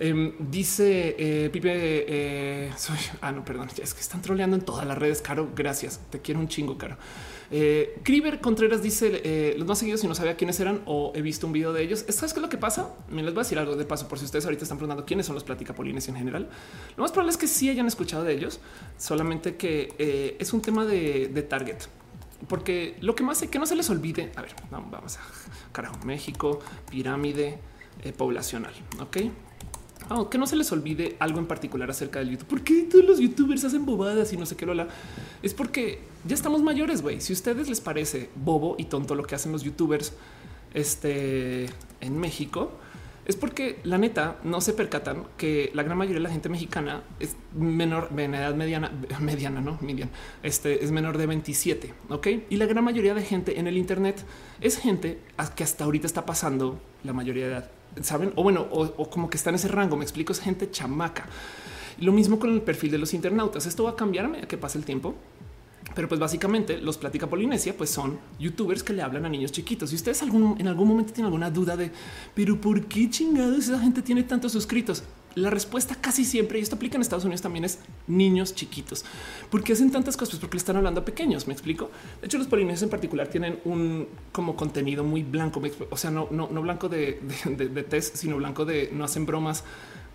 Em, 0.00 0.32
dice 0.50 1.14
eh, 1.18 1.50
Pipe, 1.50 1.70
eh, 1.72 2.72
soy, 2.76 2.96
ah, 3.20 3.32
no, 3.32 3.44
perdón, 3.44 3.68
es 3.76 3.94
que 3.94 4.00
están 4.00 4.22
troleando 4.22 4.56
en 4.56 4.62
todas 4.62 4.86
las 4.86 4.96
redes, 4.96 5.20
Caro, 5.20 5.50
gracias, 5.54 6.00
te 6.10 6.20
quiero 6.20 6.40
un 6.40 6.48
chingo, 6.48 6.78
Caro. 6.78 6.96
Eh, 7.52 8.00
Contreras 8.40 8.82
dice 8.82 9.20
eh, 9.24 9.54
los 9.58 9.66
más 9.66 9.78
seguidos 9.78 10.04
y 10.04 10.06
no 10.06 10.14
sabía 10.14 10.36
quiénes 10.36 10.60
eran 10.60 10.82
o 10.86 11.12
he 11.14 11.22
visto 11.22 11.46
un 11.46 11.52
video 11.52 11.72
de 11.72 11.82
ellos. 11.82 12.04
¿Sabes 12.08 12.32
qué 12.32 12.38
es 12.38 12.42
lo 12.42 12.48
que 12.48 12.58
pasa? 12.58 12.94
Me 13.10 13.22
les 13.22 13.34
voy 13.34 13.40
a 13.40 13.44
decir 13.44 13.58
algo 13.58 13.76
de 13.76 13.84
paso 13.84 14.06
por 14.08 14.18
si 14.18 14.24
ustedes 14.24 14.44
ahorita 14.44 14.62
están 14.62 14.78
preguntando 14.78 15.04
quiénes 15.04 15.26
son 15.26 15.34
los 15.34 15.44
platicapolines 15.44 16.08
en 16.08 16.16
general. 16.16 16.48
Lo 16.96 17.02
más 17.02 17.10
probable 17.10 17.32
es 17.32 17.36
que 17.36 17.48
sí 17.48 17.68
hayan 17.68 17.86
escuchado 17.86 18.24
de 18.24 18.32
ellos, 18.32 18.60
solamente 18.98 19.56
que 19.56 19.92
eh, 19.98 20.36
es 20.38 20.52
un 20.52 20.62
tema 20.62 20.84
de, 20.84 21.28
de, 21.28 21.42
target. 21.42 21.78
Porque 22.48 22.96
lo 23.00 23.14
que 23.14 23.22
más 23.22 23.42
es 23.42 23.50
que 23.50 23.58
no 23.58 23.66
se 23.66 23.76
les 23.76 23.90
olvide, 23.90 24.32
a 24.36 24.42
ver, 24.42 24.54
vamos 24.70 25.16
a 25.16 25.20
carajo, 25.72 25.98
México, 26.04 26.60
pirámide 26.90 27.58
eh, 28.02 28.12
poblacional, 28.12 28.72
ok? 29.00 29.16
Oh, 30.12 30.28
que 30.28 30.38
no 30.38 30.46
se 30.46 30.56
les 30.56 30.72
olvide 30.72 31.14
algo 31.20 31.38
en 31.38 31.46
particular 31.46 31.88
acerca 31.88 32.18
del 32.18 32.30
YouTube. 32.30 32.48
¿Por 32.48 32.62
qué 32.62 32.82
todos 32.82 33.04
los 33.04 33.20
youtubers 33.20 33.62
hacen 33.64 33.86
bobadas 33.86 34.32
y 34.32 34.36
no 34.36 34.44
sé 34.44 34.56
qué 34.56 34.66
lo 34.66 34.74
Es 35.40 35.54
porque 35.54 36.00
ya 36.26 36.34
estamos 36.34 36.62
mayores, 36.62 37.00
güey. 37.00 37.20
Si 37.20 37.32
a 37.32 37.34
ustedes 37.34 37.68
les 37.68 37.80
parece 37.80 38.28
bobo 38.34 38.74
y 38.76 38.86
tonto 38.86 39.14
lo 39.14 39.22
que 39.22 39.36
hacen 39.36 39.52
los 39.52 39.62
youtubers 39.62 40.12
este, 40.74 41.66
en 42.00 42.18
México, 42.18 42.72
es 43.24 43.36
porque 43.36 43.78
la 43.84 43.98
neta 43.98 44.38
no 44.42 44.60
se 44.60 44.72
percatan 44.72 45.26
que 45.36 45.70
la 45.74 45.84
gran 45.84 45.96
mayoría 45.96 46.18
de 46.18 46.24
la 46.24 46.30
gente 46.30 46.48
mexicana 46.48 47.04
es 47.20 47.36
menor 47.54 48.08
en 48.16 48.34
edad 48.34 48.56
mediana, 48.56 48.90
mediana, 49.20 49.60
no 49.60 49.78
mediana, 49.80 50.10
este 50.42 50.84
es 50.84 50.90
menor 50.90 51.18
de 51.18 51.26
27. 51.26 51.94
Ok. 52.08 52.26
Y 52.50 52.56
la 52.56 52.66
gran 52.66 52.82
mayoría 52.82 53.14
de 53.14 53.22
gente 53.22 53.60
en 53.60 53.68
el 53.68 53.76
Internet 53.78 54.24
es 54.60 54.76
gente 54.76 55.20
que 55.54 55.62
hasta 55.62 55.84
ahorita 55.84 56.08
está 56.08 56.26
pasando 56.26 56.80
la 57.04 57.12
mayoría 57.12 57.44
de 57.44 57.52
edad 57.52 57.79
saben, 58.02 58.32
o 58.36 58.42
bueno, 58.42 58.66
o, 58.70 59.10
como 59.10 59.28
que 59.30 59.36
está 59.36 59.50
en 59.50 59.56
ese 59.56 59.68
rango. 59.68 59.96
Me 59.96 60.04
explico, 60.04 60.32
es 60.32 60.40
gente 60.40 60.70
chamaca. 60.70 61.26
Lo 61.98 62.12
mismo 62.12 62.38
con 62.38 62.50
el 62.50 62.62
perfil 62.62 62.92
de 62.92 62.98
los 62.98 63.14
internautas. 63.14 63.66
Esto 63.66 63.84
va 63.84 63.90
a 63.90 63.96
cambiarme 63.96 64.38
a 64.38 64.48
que 64.48 64.56
pase 64.56 64.78
el 64.78 64.84
tiempo. 64.84 65.14
Pero 65.94 66.08
pues 66.08 66.20
básicamente 66.20 66.78
los 66.78 66.98
Plática 66.98 67.26
Polinesia 67.26 67.76
pues 67.76 67.90
son 67.90 68.18
youtubers 68.38 68.82
que 68.82 68.92
le 68.92 69.02
hablan 69.02 69.26
a 69.26 69.28
niños 69.28 69.50
chiquitos. 69.50 69.92
Y 69.92 69.96
ustedes 69.96 70.22
algún, 70.22 70.56
en 70.60 70.68
algún 70.68 70.88
momento 70.88 71.12
tienen 71.12 71.26
alguna 71.26 71.50
duda 71.50 71.76
de, 71.76 71.90
pero 72.34 72.60
¿por 72.60 72.86
qué 72.86 73.10
chingados 73.10 73.58
esa 73.58 73.80
gente 73.80 74.00
tiene 74.00 74.22
tantos 74.22 74.52
suscritos? 74.52 75.02
La 75.34 75.50
respuesta 75.50 75.94
casi 75.94 76.24
siempre, 76.24 76.58
y 76.58 76.62
esto 76.62 76.76
aplica 76.76 76.96
en 76.96 77.02
Estados 77.02 77.24
Unidos 77.24 77.42
también, 77.42 77.64
es 77.64 77.78
niños 78.06 78.54
chiquitos. 78.54 79.04
¿Por 79.50 79.62
qué 79.62 79.74
hacen 79.74 79.90
tantas 79.90 80.16
cosas? 80.16 80.30
Pues 80.30 80.40
porque 80.40 80.56
le 80.56 80.60
están 80.60 80.76
hablando 80.76 81.00
a 81.00 81.04
pequeños, 81.04 81.46
me 81.46 81.52
explico. 81.52 81.90
De 82.20 82.26
hecho, 82.26 82.38
los 82.38 82.46
polinesios 82.46 82.82
en 82.82 82.90
particular 82.90 83.28
tienen 83.28 83.60
un 83.64 84.08
como 84.32 84.56
contenido 84.56 85.04
muy 85.04 85.22
blanco, 85.22 85.62
o 85.90 85.96
sea, 85.96 86.10
no, 86.10 86.28
no, 86.30 86.48
no 86.50 86.62
blanco 86.62 86.88
de, 86.88 87.20
de, 87.44 87.68
de 87.68 87.82
test, 87.82 88.16
sino 88.16 88.36
blanco 88.36 88.64
de 88.64 88.90
no 88.92 89.04
hacen 89.04 89.26
bromas 89.26 89.64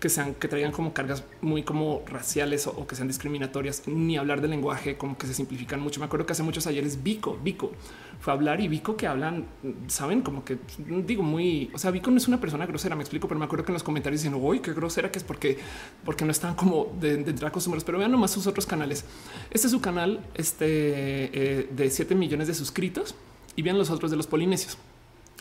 que 0.00 0.08
sean 0.10 0.34
que 0.34 0.48
traigan 0.48 0.72
como 0.72 0.92
cargas 0.92 1.24
muy 1.40 1.62
como 1.62 2.02
raciales 2.06 2.66
o, 2.66 2.86
que 2.86 2.94
sean 2.94 3.08
discriminatorias, 3.08 3.86
ni 3.86 4.16
hablar 4.16 4.40
del 4.40 4.50
lenguaje, 4.50 4.96
como 4.96 5.16
que 5.16 5.26
se 5.26 5.34
simplifican 5.34 5.80
mucho. 5.80 6.00
Me 6.00 6.06
acuerdo 6.06 6.26
que 6.26 6.32
hace 6.32 6.42
muchos 6.42 6.66
ayeres 6.66 7.02
Vico, 7.02 7.38
Vico 7.42 7.72
fue 8.20 8.32
a 8.32 8.36
hablar 8.36 8.60
y 8.60 8.68
Vico 8.68 8.96
que 8.96 9.06
hablan, 9.06 9.46
saben, 9.86 10.22
como 10.22 10.44
que 10.44 10.58
digo 11.06 11.22
muy, 11.22 11.70
o 11.74 11.78
sea, 11.78 11.90
Vico 11.90 12.10
no 12.10 12.16
es 12.16 12.28
una 12.28 12.40
persona 12.40 12.66
grosera, 12.66 12.96
me 12.96 13.02
explico, 13.02 13.28
pero 13.28 13.38
me 13.38 13.44
acuerdo 13.44 13.64
que 13.64 13.72
en 13.72 13.74
los 13.74 13.82
comentarios 13.82 14.22
dicen, 14.22 14.38
uy, 14.40 14.60
qué 14.60 14.72
grosera 14.72 15.10
que 15.10 15.18
es 15.18 15.24
porque, 15.24 15.58
porque 16.04 16.24
no 16.24 16.30
están 16.30 16.54
como 16.54 16.92
de, 17.00 17.16
de 17.16 17.30
entrar 17.30 17.50
acostumbrados, 17.50 17.84
pero 17.84 17.98
vean 17.98 18.10
nomás 18.10 18.30
sus 18.30 18.46
otros 18.46 18.66
canales. 18.66 19.04
Este 19.50 19.66
es 19.66 19.70
su 19.70 19.80
canal 19.80 20.20
este, 20.34 20.66
eh, 20.66 21.68
de 21.70 21.90
7 21.90 22.14
millones 22.14 22.48
de 22.48 22.54
suscritos 22.54 23.14
y 23.54 23.62
vean 23.62 23.78
los 23.78 23.90
otros 23.90 24.10
de 24.10 24.16
los 24.16 24.26
polinesios. 24.26 24.78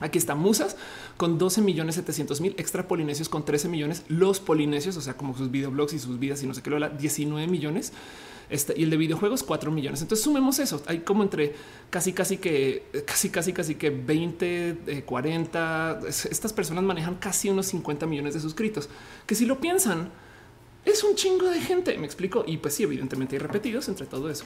Aquí 0.02 0.18
está 0.18 0.36
Musas 0.36 0.76
con 1.16 1.38
12 1.38 1.62
millones 1.62 1.96
700 1.96 2.42
mil 2.42 2.56
extra 2.58 2.88
polinesios 2.88 3.30
con 3.30 3.46
13 3.46 3.70
millones. 3.70 4.04
Los 4.10 4.42
polinesios, 4.42 4.98
o 4.98 5.02
sea, 5.02 5.16
como 5.16 5.38
sus 5.38 5.52
videoblogs 5.52 5.94
y 5.94 6.00
sus 6.00 6.20
vidas 6.20 6.44
y 6.44 6.48
no 6.48 6.54
sé 6.54 6.62
qué 6.62 6.70
lo 6.70 6.90
19 6.90 7.48
millones. 7.48 7.94
Este, 8.50 8.74
y 8.78 8.84
el 8.84 8.90
de 8.90 8.98
videojuegos 8.98 9.44
4 9.44 9.72
millones. 9.72 10.02
Entonces 10.02 10.24
sumemos 10.24 10.60
eso. 10.60 10.82
Hay 10.88 11.00
como 11.00 11.24
entre 11.24 11.54
casi, 11.90 12.14
casi 12.14 12.38
que 12.38 12.84
casi, 13.06 13.30
casi, 13.30 13.54
casi 13.54 13.76
que 13.76 13.90
20, 13.90 15.04
40. 15.06 16.00
Eh, 16.04 16.10
estas 16.10 16.54
personas 16.54 16.84
manejan 16.84 17.16
casi 17.16 17.50
unos 17.50 17.68
50 17.68 18.06
millones 18.06 18.34
de 18.34 18.40
suscritos 18.40 18.90
que 19.26 19.36
si 19.36 19.46
lo 19.46 19.60
piensan 19.60 20.10
es 20.86 21.04
un 21.04 21.16
chingo 21.16 21.50
de 21.50 21.60
gente. 21.60 21.98
Me 21.98 22.06
explico. 22.06 22.44
Y 22.48 22.58
pues 22.58 22.76
sí, 22.76 22.84
evidentemente 22.84 23.36
hay 23.36 23.40
repetidos 23.40 23.88
entre 23.90 24.06
todo 24.06 24.30
eso, 24.30 24.46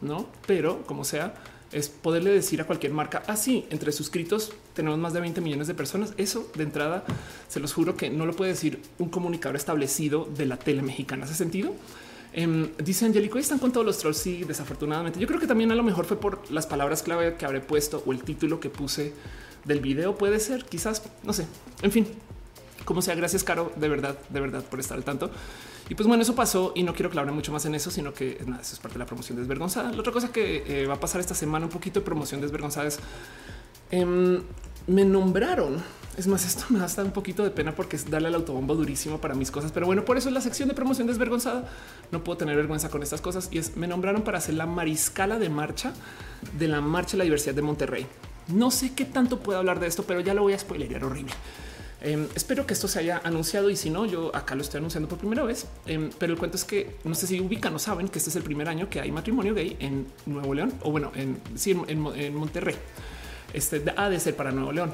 no? 0.00 0.26
Pero 0.46 0.82
como 0.84 1.04
sea, 1.04 1.34
es 1.72 1.88
poderle 1.88 2.30
decir 2.30 2.60
a 2.60 2.64
cualquier 2.64 2.92
marca 2.92 3.22
así 3.26 3.64
ah, 3.64 3.68
entre 3.70 3.90
suscritos 3.90 4.52
tenemos 4.72 4.98
más 4.98 5.12
de 5.12 5.20
20 5.20 5.40
millones 5.40 5.66
de 5.66 5.74
personas. 5.74 6.12
Eso 6.16 6.50
de 6.54 6.64
entrada 6.64 7.04
se 7.48 7.60
los 7.60 7.72
juro 7.72 7.96
que 7.96 8.10
no 8.10 8.26
lo 8.26 8.34
puede 8.34 8.52
decir 8.52 8.82
un 8.98 9.08
comunicador 9.08 9.56
establecido 9.56 10.24
de 10.24 10.46
la 10.46 10.58
tele 10.58 10.82
mexicana. 10.82 11.24
¿Hace 11.24 11.34
sentido? 11.34 11.72
Eh, 12.36 12.74
dice 12.78 13.06
Angélico, 13.06 13.38
están 13.38 13.58
con 13.58 13.72
todos 13.72 13.84
los 13.84 13.98
trolls. 13.98 14.18
Sí, 14.18 14.44
desafortunadamente. 14.44 15.18
Yo 15.18 15.26
creo 15.26 15.40
que 15.40 15.46
también 15.46 15.72
a 15.72 15.74
lo 15.74 15.82
mejor 15.82 16.04
fue 16.04 16.20
por 16.20 16.48
las 16.50 16.66
palabras 16.66 17.02
clave 17.02 17.34
que 17.36 17.46
habré 17.46 17.60
puesto 17.60 18.02
o 18.04 18.12
el 18.12 18.22
título 18.22 18.60
que 18.60 18.68
puse 18.68 19.14
del 19.64 19.80
video. 19.80 20.16
Puede 20.16 20.38
ser, 20.38 20.64
quizás, 20.66 21.02
no 21.24 21.32
sé. 21.32 21.46
En 21.80 21.90
fin, 21.90 22.06
como 22.84 23.00
sea, 23.00 23.14
gracias, 23.14 23.42
Caro, 23.42 23.72
de 23.76 23.88
verdad, 23.88 24.18
de 24.28 24.40
verdad 24.40 24.62
por 24.62 24.78
estar 24.80 24.98
al 24.98 25.04
tanto. 25.04 25.30
Y 25.88 25.94
pues 25.94 26.06
bueno, 26.06 26.22
eso 26.22 26.34
pasó 26.34 26.72
y 26.74 26.82
no 26.82 26.92
quiero 26.92 27.10
clavar 27.10 27.32
mucho 27.32 27.52
más 27.52 27.64
en 27.64 27.74
eso, 27.74 27.90
sino 27.90 28.12
que 28.12 28.38
nada, 28.46 28.60
eso 28.60 28.74
es 28.74 28.80
parte 28.80 28.94
de 28.94 28.98
la 28.98 29.06
promoción 29.06 29.38
desvergonzada. 29.38 29.90
La 29.92 30.00
otra 30.00 30.12
cosa 30.12 30.30
que 30.30 30.62
eh, 30.66 30.86
va 30.86 30.94
a 30.94 31.00
pasar 31.00 31.20
esta 31.20 31.34
semana, 31.34 31.66
un 31.66 31.72
poquito 31.72 32.00
de 32.00 32.04
promoción 32.04 32.40
desvergonzada 32.40 32.86
es 32.88 32.98
em, 33.90 34.42
me 34.86 35.04
nombraron. 35.04 35.82
Es 36.16 36.26
más, 36.26 36.46
esto 36.46 36.64
me 36.70 36.78
da 36.78 36.86
hasta 36.86 37.02
un 37.02 37.10
poquito 37.10 37.44
de 37.44 37.50
pena 37.50 37.74
porque 37.74 37.96
es 37.96 38.10
darle 38.10 38.28
al 38.28 38.34
autobombo 38.36 38.74
durísimo 38.74 39.20
para 39.20 39.34
mis 39.34 39.50
cosas. 39.50 39.70
Pero 39.72 39.86
bueno, 39.86 40.04
por 40.04 40.16
eso 40.16 40.28
es 40.28 40.34
la 40.34 40.40
sección 40.40 40.68
de 40.68 40.74
promoción 40.74 41.06
desvergonzada. 41.06 41.68
No 42.10 42.24
puedo 42.24 42.38
tener 42.38 42.56
vergüenza 42.56 42.88
con 42.88 43.02
estas 43.02 43.20
cosas 43.20 43.48
y 43.50 43.58
es 43.58 43.76
me 43.76 43.86
nombraron 43.86 44.22
para 44.22 44.38
hacer 44.38 44.54
la 44.54 44.66
mariscala 44.66 45.38
de 45.38 45.50
marcha 45.50 45.92
de 46.58 46.68
la 46.68 46.80
marcha 46.80 47.12
de 47.12 47.18
la 47.18 47.24
diversidad 47.24 47.54
de 47.54 47.62
Monterrey. 47.62 48.06
No 48.48 48.70
sé 48.70 48.94
qué 48.94 49.04
tanto 49.04 49.40
puedo 49.40 49.58
hablar 49.58 49.80
de 49.80 49.88
esto, 49.88 50.04
pero 50.04 50.20
ya 50.20 50.32
lo 50.32 50.42
voy 50.42 50.54
a 50.54 50.58
spoilerear 50.58 51.04
horrible. 51.04 51.32
Em, 52.00 52.26
espero 52.34 52.66
que 52.66 52.74
esto 52.74 52.88
se 52.88 53.00
haya 53.00 53.20
anunciado 53.24 53.68
y 53.68 53.76
si 53.76 53.90
no, 53.90 54.06
yo 54.06 54.34
acá 54.34 54.54
lo 54.54 54.62
estoy 54.62 54.78
anunciando 54.78 55.08
por 55.08 55.18
primera 55.18 55.42
vez. 55.42 55.66
Em, 55.86 56.10
pero 56.18 56.32
el 56.32 56.38
cuento 56.38 56.56
es 56.56 56.64
que 56.64 56.96
no 57.04 57.14
sé 57.14 57.26
si 57.26 57.40
ubican 57.40 57.74
o 57.74 57.78
saben 57.78 58.08
que 58.08 58.18
este 58.18 58.30
es 58.30 58.36
el 58.36 58.42
primer 58.42 58.68
año 58.68 58.88
que 58.88 59.00
hay 59.00 59.10
matrimonio 59.10 59.54
gay 59.54 59.76
en 59.80 60.06
Nuevo 60.24 60.54
León 60.54 60.72
o 60.82 60.90
bueno, 60.90 61.10
en, 61.14 61.38
sí, 61.56 61.72
en, 61.72 62.06
en 62.06 62.34
Monterrey. 62.34 62.76
Este 63.56 63.82
ha 63.96 64.10
de 64.10 64.20
ser 64.20 64.36
para 64.36 64.52
Nuevo 64.52 64.70
León. 64.70 64.92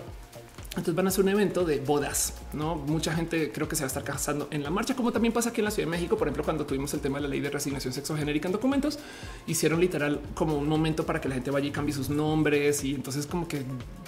Entonces 0.70 0.94
van 0.94 1.04
a 1.06 1.08
hacer 1.10 1.22
un 1.22 1.28
evento 1.28 1.64
de 1.64 1.80
bodas, 1.80 2.32
no 2.54 2.76
mucha 2.76 3.12
gente 3.12 3.52
creo 3.52 3.68
que 3.68 3.76
se 3.76 3.82
va 3.82 3.86
a 3.86 3.88
estar 3.88 4.04
casando 4.04 4.48
en 4.50 4.62
la 4.62 4.70
marcha, 4.70 4.96
como 4.96 5.12
también 5.12 5.34
pasa 5.34 5.50
aquí 5.50 5.60
en 5.60 5.66
la 5.66 5.70
Ciudad 5.70 5.86
de 5.86 5.90
México. 5.90 6.16
Por 6.16 6.28
ejemplo, 6.28 6.44
cuando 6.44 6.64
tuvimos 6.64 6.94
el 6.94 7.00
tema 7.00 7.18
de 7.18 7.24
la 7.24 7.28
ley 7.28 7.40
de 7.40 7.50
resignación 7.50 7.92
sexogenérica 7.92 8.48
en 8.48 8.52
documentos, 8.52 8.98
hicieron 9.46 9.80
literal 9.80 10.20
como 10.34 10.56
un 10.56 10.66
momento 10.66 11.04
para 11.04 11.20
que 11.20 11.28
la 11.28 11.34
gente 11.34 11.50
vaya 11.50 11.66
y 11.66 11.72
cambie 11.72 11.92
sus 11.92 12.08
nombres. 12.08 12.84
Y 12.84 12.94
entonces, 12.94 13.26
como 13.26 13.46
que 13.46 13.64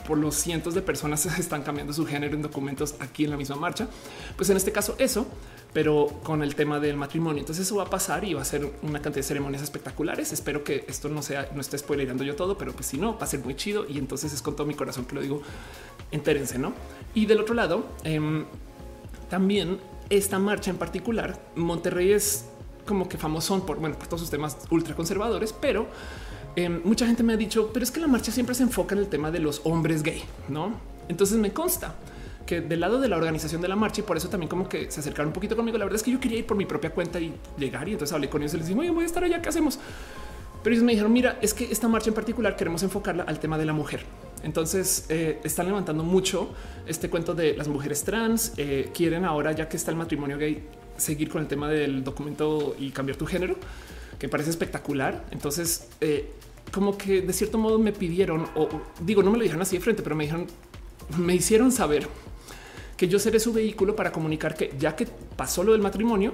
por 0.07 0.17
los 0.17 0.37
cientos 0.37 0.73
de 0.75 0.81
personas 0.81 1.27
están 1.39 1.65
cambiando 1.65 1.93
su 1.93 2.07
género 2.07 2.35
en 2.35 2.41
documentos 2.41 2.95
aquí 3.01 3.25
en 3.25 3.33
la 3.33 3.37
misma 3.37 3.57
marcha. 3.57 3.89
Pues 4.37 4.49
en 4.49 4.57
este 4.57 4.73
caso, 4.73 4.95
eso 4.99 5.27
pero 5.75 6.07
con 6.23 6.43
el 6.43 6.55
tema 6.55 6.79
del 6.79 6.97
matrimonio. 6.97 7.41
Entonces 7.41 7.67
eso 7.67 7.77
va 7.77 7.83
a 7.83 7.91
pasar 7.91 8.25
y 8.25 8.33
va 8.33 8.41
a 8.41 8.45
ser 8.45 8.65
una 8.83 9.03
cantidad 9.03 9.17
de 9.17 9.23
ceremonias 9.25 9.61
espectaculares. 9.61 10.33
Espero 10.33 10.63
que 10.63 10.85
esto 10.89 11.09
no 11.09 11.21
sea, 11.21 11.51
no 11.53 11.61
esté 11.61 11.77
spoilerando 11.77 12.23
yo 12.23 12.37
todo, 12.37 12.57
pero 12.57 12.73
pues 12.73 12.87
si 12.87 12.97
no, 12.97 13.19
va 13.19 13.25
a 13.25 13.27
ser 13.27 13.41
muy 13.41 13.57
chido. 13.57 13.85
Y 13.89 13.99
entonces 13.99 14.33
es 14.33 14.41
con 14.41 14.55
todo 14.55 14.69
mi 14.69 14.75
corazón 14.75 15.05
que 15.05 15.17
lo 15.17 15.21
digo, 15.21 15.43
entérense, 16.13 16.61
¿no? 16.61 16.73
Y 17.13 17.27
del 17.27 17.41
otro 17.41 17.57
lado, 17.57 17.87
em, 18.05 18.45
también 19.29 19.81
esta 20.11 20.39
marcha 20.39 20.71
en 20.71 20.77
particular, 20.77 21.41
Monterrey 21.57 22.13
es 22.13 22.45
como 22.87 23.09
que 23.09 23.19
famoso 23.19 23.67
por, 23.67 23.79
bueno, 23.81 23.99
por 23.99 24.07
todos 24.07 24.21
sus 24.21 24.31
temas 24.31 24.57
ultra 24.71 24.95
conservadores, 24.95 25.53
pero 25.53 25.89
em, 26.55 26.83
mucha 26.85 27.05
gente 27.05 27.25
me 27.25 27.33
ha 27.33 27.37
dicho, 27.37 27.71
pero 27.73 27.83
es 27.83 27.91
que 27.91 27.99
la 27.99 28.07
marcha 28.07 28.31
siempre 28.31 28.55
se 28.55 28.63
enfoca 28.63 28.95
en 28.95 29.01
el 29.01 29.09
tema 29.09 29.33
de 29.33 29.41
los 29.41 29.61
hombres 29.65 30.05
gay, 30.05 30.23
¿no? 30.49 30.79
Entonces 31.09 31.37
me 31.39 31.53
consta 31.53 31.97
que 32.47 32.61
del 32.61 32.81
lado 32.81 33.01
de 33.01 33.09
la 33.09 33.17
organización 33.17 33.61
de 33.63 33.69
la 33.69 33.77
marcha 33.77 34.01
y 34.01 34.05
por 34.05 34.17
eso 34.17 34.29
también 34.29 34.49
como 34.49 34.69
que 34.69 34.91
se 34.91 35.01
acercaron 35.01 35.29
un 35.29 35.33
poquito 35.33 35.57
conmigo. 35.57 35.79
La 35.79 35.85
verdad 35.85 35.97
es 35.97 36.03
que 36.03 36.11
yo 36.11 36.21
quería 36.21 36.39
ir 36.39 36.47
por 36.47 36.57
mi 36.57 36.67
propia 36.67 36.91
cuenta 36.91 37.21
y 37.21 37.33
llegar 37.59 37.89
y 37.89 37.93
entonces 37.93 38.15
hablé 38.15 38.29
con 38.29 38.43
ellos 38.43 38.55
y 38.55 38.59
les 38.59 38.67
dije, 38.67 38.79
oye, 38.79 38.91
voy 38.91 39.05
a 39.05 39.07
estar 39.07 39.25
allá, 39.25 39.41
¿qué 39.41 39.49
hacemos? 39.49 39.79
Pero 40.63 40.75
ellos 40.75 40.85
me 40.85 40.93
dijeron, 40.93 41.13
mira, 41.13 41.39
es 41.43 41.53
que 41.53 41.71
esta 41.71 41.89
marcha 41.89 42.09
en 42.09 42.15
particular 42.15 42.57
queremos 42.57 42.83
enfocarla 42.83 43.25
al 43.25 43.39
tema 43.39 43.59
de 43.59 43.67
la 43.67 43.73
mujer. 43.73 44.01
Entonces 44.43 45.07
eh, 45.09 45.39
están 45.45 45.67
levantando 45.67 46.05
mucho 46.05 46.51
este 46.87 47.11
cuento 47.11 47.35
de 47.35 47.57
las 47.57 47.69
mujeres 47.69 48.05
trans. 48.05 48.53
Eh, 48.57 48.91
quieren 48.95 49.25
ahora, 49.25 49.53
ya 49.53 49.69
que 49.69 49.77
está 49.77 49.91
el 49.91 49.97
matrimonio 49.97 50.39
gay, 50.39 50.63
seguir 50.97 51.29
con 51.29 51.43
el 51.43 51.49
tema 51.49 51.69
del 51.69 52.05
documento 52.05 52.77
y 52.79 52.91
cambiar 52.91 53.19
tu 53.19 53.27
género, 53.27 53.57
que 54.19 54.29
parece 54.29 54.51
espectacular. 54.51 55.25
Entonces, 55.31 55.89
eh, 56.01 56.31
como 56.73 56.97
que 56.97 57.21
de 57.23 57.33
cierto 57.33 57.59
modo 57.59 57.79
me 57.79 57.93
pidieron, 57.93 58.47
o 58.55 58.69
digo, 59.01 59.23
no 59.23 59.31
me 59.31 59.39
lo 59.39 59.43
dijeron 59.43 59.63
así 59.63 59.77
de 59.77 59.83
frente, 59.83 60.03
pero 60.03 60.17
me 60.17 60.25
dijeron, 60.25 60.47
me 61.19 61.35
hicieron 61.35 61.73
saber 61.73 62.09
que 62.97 63.09
yo 63.09 63.19
seré 63.19 63.41
su 63.41 63.53
vehículo 63.53 63.97
para 63.97 64.13
comunicar 64.13 64.55
que 64.55 64.75
ya 64.79 64.95
que 64.97 65.07
pasó 65.37 65.65
lo 65.65 65.73
del 65.73 65.81
matrimonio, 65.81 66.33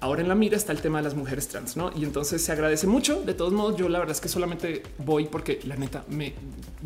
ahora 0.00 0.22
en 0.22 0.28
la 0.28 0.34
mira 0.34 0.56
está 0.56 0.72
el 0.72 0.80
tema 0.80 0.98
de 0.98 1.04
las 1.04 1.14
mujeres 1.14 1.48
trans, 1.48 1.76
¿no? 1.76 1.90
Y 1.96 2.04
entonces 2.04 2.42
se 2.42 2.52
agradece 2.52 2.86
mucho. 2.86 3.22
De 3.22 3.34
todos 3.34 3.52
modos, 3.52 3.76
yo 3.76 3.88
la 3.88 3.98
verdad 3.98 4.14
es 4.14 4.20
que 4.20 4.28
solamente 4.28 4.82
voy 4.98 5.26
porque 5.26 5.60
la 5.64 5.76
neta 5.76 6.04
me 6.08 6.34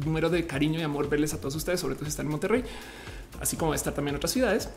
número 0.05 0.31
de 0.31 0.47
cariño 0.47 0.79
y 0.79 0.83
amor 0.83 1.09
verles 1.09 1.35
a 1.35 1.39
todos 1.39 1.55
ustedes, 1.57 1.81
sobre 1.81 1.95
todo 1.95 2.05
si 2.05 2.11
están 2.11 2.27
en 2.27 2.33
Monterrey, 2.33 2.65
así 3.41 3.57
como 3.57 3.75
estar 3.75 3.95
también 3.95 4.15
en 4.15 4.17
otras 4.17 4.33
ciudades. 4.33 4.69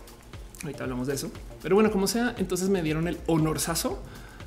Ahorita 0.64 0.84
hablamos 0.84 1.08
de 1.08 1.16
eso. 1.16 1.30
Pero 1.62 1.76
bueno, 1.76 1.92
como 1.92 2.08
sea, 2.08 2.36
entonces 2.38 2.70
me 2.70 2.82
dieron 2.82 3.08
el 3.08 3.18
honorazo 3.28 4.02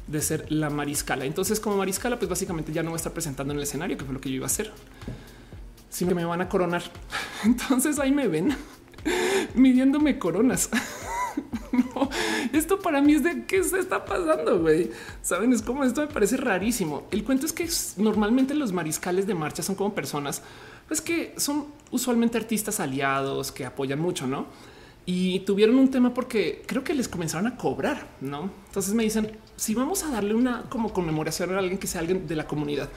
de 0.07 0.23
ser 0.23 0.51
la 0.51 0.71
mariscala. 0.71 1.25
Entonces, 1.25 1.61
como 1.61 1.77
mariscala, 1.77 2.19
pues 2.19 2.29
básicamente 2.29 2.73
ya 2.73 2.83
no 2.83 2.91
voy 2.91 2.97
a 2.97 2.99
estar 2.99 3.13
presentando 3.13 3.53
en 3.53 3.59
el 3.59 3.65
escenario, 3.65 3.99
que 3.99 4.05
fue 4.05 4.15
lo 4.15 4.21
que 4.21 4.31
yo 4.31 4.37
iba 4.37 4.47
a 4.47 4.47
hacer, 4.47 4.73
que 5.99 6.15
me 6.15 6.25
van 6.25 6.41
a 6.41 6.49
coronar. 6.49 6.83
Entonces 7.45 7.99
ahí 7.99 8.13
me 8.13 8.29
ven 8.29 8.57
midiéndome 9.55 10.19
coronas. 10.19 10.71
esto 12.53 12.79
para 12.81 13.01
mí 13.01 13.15
es 13.15 13.23
de 13.23 13.45
qué 13.45 13.63
se 13.63 13.79
está 13.79 14.05
pasando, 14.05 14.61
güey. 14.61 14.91
Saben, 15.23 15.53
es 15.53 15.63
como 15.63 15.85
esto 15.85 16.01
me 16.01 16.07
parece 16.09 16.37
rarísimo. 16.37 17.05
El 17.11 17.25
cuento 17.25 17.47
es 17.47 17.53
que 17.53 17.69
normalmente 17.97 18.55
los 18.55 18.73
mariscales 18.73 19.27
de 19.27 19.35
marcha 19.35 19.63
son 19.63 19.75
como 19.75 19.95
personas, 19.95 20.43
pues 20.89 21.01
que 21.01 21.35
son 21.37 21.67
usualmente 21.91 22.39
artistas 22.39 22.81
aliados 22.81 23.53
que 23.53 23.65
apoyan 23.65 24.01
mucho, 24.01 24.27
no? 24.27 24.47
Y 25.09 25.41
tuvieron 25.41 25.77
un 25.79 25.91
tema 25.91 26.13
porque 26.13 26.65
creo 26.67 26.83
que 26.83 26.93
les 26.93 27.09
comenzaron 27.09 27.47
a 27.47 27.57
cobrar, 27.57 28.09
no? 28.21 28.51
Entonces 28.67 28.93
me 28.93 29.05
dicen 29.05 29.31
si 29.57 29.75
vamos 29.75 30.03
a 30.03 30.11
darle 30.11 30.35
una 30.35 30.65
como 30.69 30.93
conmemoración 30.93 31.55
a 31.55 31.59
alguien 31.59 31.79
que 31.79 31.87
sea 31.87 32.01
alguien 32.01 32.27
de 32.27 32.37
la 32.37 32.47
comunidad. 32.47 32.89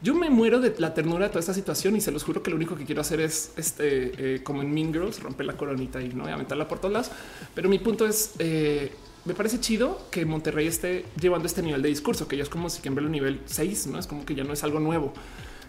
Yo 0.00 0.14
me 0.14 0.30
muero 0.30 0.60
de 0.60 0.74
la 0.78 0.94
ternura 0.94 1.26
de 1.26 1.28
toda 1.28 1.40
esta 1.40 1.54
situación 1.54 1.96
y 1.96 2.00
se 2.00 2.10
los 2.10 2.24
juro 2.24 2.42
que 2.42 2.50
lo 2.50 2.56
único 2.56 2.76
que 2.76 2.84
quiero 2.84 3.00
hacer 3.00 3.20
es 3.20 3.52
este, 3.56 4.36
eh, 4.36 4.42
como 4.42 4.62
en 4.62 4.72
Mean 4.72 4.92
Girls, 4.92 5.20
romper 5.20 5.46
la 5.46 5.56
coronita 5.56 6.00
y 6.00 6.08
no 6.08 6.22
voy 6.22 6.32
a 6.32 6.34
aventarla 6.34 6.66
por 6.66 6.78
todas 6.78 6.92
lados. 6.92 7.10
Pero 7.54 7.68
mi 7.68 7.78
punto 7.78 8.06
es, 8.06 8.32
eh, 8.38 8.92
me 9.24 9.34
parece 9.34 9.60
chido 9.60 10.06
que 10.10 10.24
Monterrey 10.24 10.66
esté 10.66 11.04
llevando 11.20 11.46
este 11.46 11.62
nivel 11.62 11.82
de 11.82 11.88
discurso, 11.88 12.26
que 12.26 12.36
ya 12.36 12.42
es 12.42 12.48
como 12.48 12.70
si 12.70 12.80
quien 12.80 12.94
ve 12.94 13.02
el 13.02 13.10
nivel 13.10 13.40
6, 13.46 13.88
no 13.88 13.98
es 13.98 14.06
como 14.06 14.24
que 14.24 14.34
ya 14.34 14.44
no 14.44 14.52
es 14.52 14.64
algo 14.64 14.80
nuevo. 14.80 15.12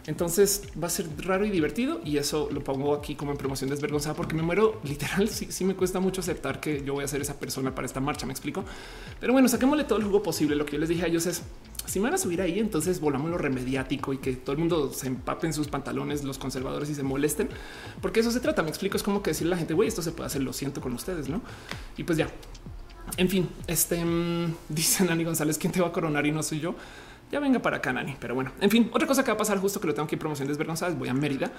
Entonces 0.05 0.63
va 0.81 0.87
a 0.87 0.89
ser 0.89 1.07
raro 1.25 1.45
y 1.45 1.49
divertido 1.49 2.01
y 2.03 2.17
eso 2.17 2.49
lo 2.51 2.61
pongo 2.63 2.93
aquí 2.93 3.15
como 3.15 3.31
en 3.31 3.37
promoción 3.37 3.69
desvergonzada 3.69 4.15
porque 4.15 4.35
me 4.35 4.41
muero 4.41 4.81
literal. 4.83 5.29
Sí, 5.29 5.47
sí 5.49 5.63
me 5.63 5.75
cuesta 5.75 5.99
mucho 5.99 6.21
aceptar 6.21 6.59
que 6.59 6.83
yo 6.83 6.93
voy 6.93 7.03
a 7.03 7.07
ser 7.07 7.21
esa 7.21 7.39
persona 7.39 7.73
para 7.73 7.85
esta 7.85 7.99
marcha. 7.99 8.25
Me 8.25 8.33
explico. 8.33 8.65
Pero 9.19 9.33
bueno, 9.33 9.47
saquémosle 9.47 9.85
todo 9.85 9.99
el 9.99 10.05
jugo 10.05 10.21
posible. 10.21 10.55
Lo 10.55 10.65
que 10.65 10.73
yo 10.73 10.79
les 10.79 10.89
dije 10.89 11.03
a 11.03 11.07
ellos 11.07 11.25
es 11.25 11.43
si 11.85 11.99
me 11.99 12.05
van 12.05 12.13
a 12.13 12.17
subir 12.17 12.41
ahí, 12.41 12.59
entonces 12.59 12.99
volamos 12.99 13.29
lo 13.29 13.37
remediático 13.37 14.13
y 14.13 14.17
que 14.17 14.33
todo 14.33 14.53
el 14.53 14.59
mundo 14.59 14.91
se 14.93 15.07
empape 15.07 15.47
en 15.47 15.53
sus 15.53 15.67
pantalones, 15.67 16.23
los 16.23 16.37
conservadores 16.37 16.89
y 16.89 16.95
se 16.95 17.03
molesten, 17.03 17.49
porque 18.01 18.21
eso 18.21 18.31
se 18.31 18.39
trata. 18.39 18.61
Me 18.61 18.69
explico. 18.69 18.97
Es 18.97 19.03
como 19.03 19.21
que 19.21 19.31
decirle 19.31 19.53
a 19.53 19.55
la 19.55 19.57
gente, 19.57 19.73
güey, 19.73 19.87
esto 19.87 20.01
se 20.01 20.11
puede 20.11 20.27
hacer. 20.27 20.43
Lo 20.43 20.53
siento 20.53 20.81
con 20.81 20.93
ustedes, 20.93 21.29
no? 21.29 21.41
Y 21.97 22.03
pues 22.03 22.17
ya. 22.17 22.29
En 23.17 23.29
fin, 23.29 23.49
este 23.67 24.03
mm, 24.03 24.55
dice 24.69 25.03
Nani 25.05 25.23
González, 25.23 25.57
¿quién 25.57 25.71
te 25.71 25.81
va 25.81 25.87
a 25.87 25.91
coronar 25.91 26.25
y 26.25 26.31
no 26.31 26.43
soy 26.43 26.59
yo? 26.59 26.75
Ya 27.33 27.39
venga 27.39 27.59
para 27.59 27.77
acá, 27.77 27.91
Nani. 27.91 28.15
Pero 28.19 28.35
bueno, 28.35 28.51
en 28.61 28.69
fin, 28.69 28.91
otra 28.93 29.07
cosa 29.07 29.23
que 29.23 29.31
va 29.31 29.33
a 29.33 29.37
pasar 29.37 29.57
justo 29.57 29.81
que 29.81 29.87
lo 29.87 29.95
tengo 29.95 30.05
aquí 30.05 30.15
promoción 30.17 30.47
desvergonzadas, 30.47 30.95
voy 30.95 31.09
a 31.09 31.15
Mérida 31.15 31.51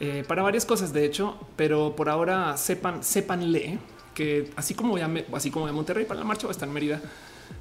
eh, 0.00 0.24
para 0.26 0.42
varias 0.42 0.64
cosas, 0.66 0.92
de 0.92 1.04
hecho, 1.04 1.38
pero 1.54 1.94
por 1.94 2.08
ahora 2.08 2.56
sepan, 2.56 3.04
sépanle 3.04 3.78
que 4.12 4.50
así 4.56 4.74
como 4.74 4.90
voy 4.90 5.02
a, 5.02 5.10
así 5.32 5.52
como 5.52 5.66
voy 5.66 5.72
Monterrey 5.72 6.04
para 6.04 6.18
la 6.18 6.26
marcha, 6.26 6.48
va 6.48 6.50
a 6.50 6.52
estar 6.52 6.66
en 6.66 6.74
Mérida 6.74 7.00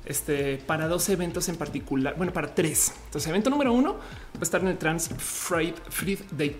este, 0.03 0.58
para 0.58 0.88
dos 0.88 1.08
eventos 1.10 1.47
en 1.47 1.58
particular. 1.58 2.15
Bueno, 2.17 2.34
para 2.34 2.55
tres. 2.55 2.91
Entonces, 3.05 3.29
evento 3.29 3.51
número 3.51 3.71
uno 3.71 3.93
va 3.93 4.39
a 4.39 4.43
estar 4.43 4.62
en 4.62 4.69
el 4.69 4.77
Trans 4.79 5.10
Friday 5.15 5.75
Free 5.89 6.17
Day, 6.32 6.60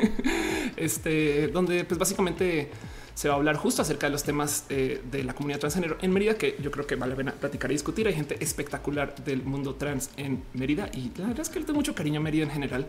este, 0.76 1.48
donde 1.48 1.84
pues 1.84 1.98
básicamente 1.98 2.70
se 3.14 3.28
va 3.28 3.34
a 3.34 3.36
hablar 3.36 3.56
justo 3.56 3.82
acerca 3.82 4.06
de 4.06 4.12
los 4.12 4.22
temas 4.22 4.64
eh, 4.68 5.02
de 5.10 5.24
la 5.24 5.34
comunidad 5.34 5.60
transgénero 5.60 5.98
en 6.00 6.12
Mérida, 6.12 6.34
que 6.34 6.56
yo 6.60 6.70
creo 6.70 6.86
que 6.86 6.96
vale 6.96 7.10
la 7.10 7.16
pena 7.16 7.32
platicar 7.32 7.70
y 7.70 7.74
discutir. 7.74 8.06
Hay 8.06 8.14
gente 8.14 8.36
espectacular 8.40 9.14
del 9.24 9.42
mundo 9.42 9.74
trans 9.74 10.10
en 10.16 10.44
Mérida 10.54 10.90
y 10.92 11.12
la 11.16 11.28
verdad 11.28 11.40
es 11.40 11.48
que 11.50 11.60
le 11.60 11.66
tengo 11.66 11.78
mucho 11.78 11.94
cariño 11.94 12.20
a 12.20 12.22
Mérida 12.22 12.44
en 12.44 12.50
general. 12.50 12.86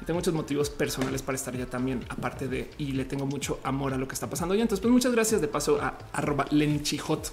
Y 0.00 0.04
tengo 0.04 0.18
muchos 0.18 0.34
motivos 0.34 0.70
personales 0.70 1.22
para 1.22 1.36
estar 1.36 1.54
allá 1.54 1.66
también, 1.66 2.04
aparte 2.08 2.48
de 2.48 2.70
y 2.78 2.92
le 2.92 3.04
tengo 3.04 3.26
mucho 3.26 3.60
amor 3.62 3.94
a 3.94 3.96
lo 3.96 4.08
que 4.08 4.14
está 4.14 4.28
pasando. 4.28 4.54
Y 4.54 4.60
entonces, 4.60 4.80
pues 4.80 4.92
muchas 4.92 5.12
gracias 5.12 5.40
de 5.40 5.48
paso 5.48 5.80
a 5.80 5.98
arroba 6.12 6.46
lenchijot, 6.50 7.32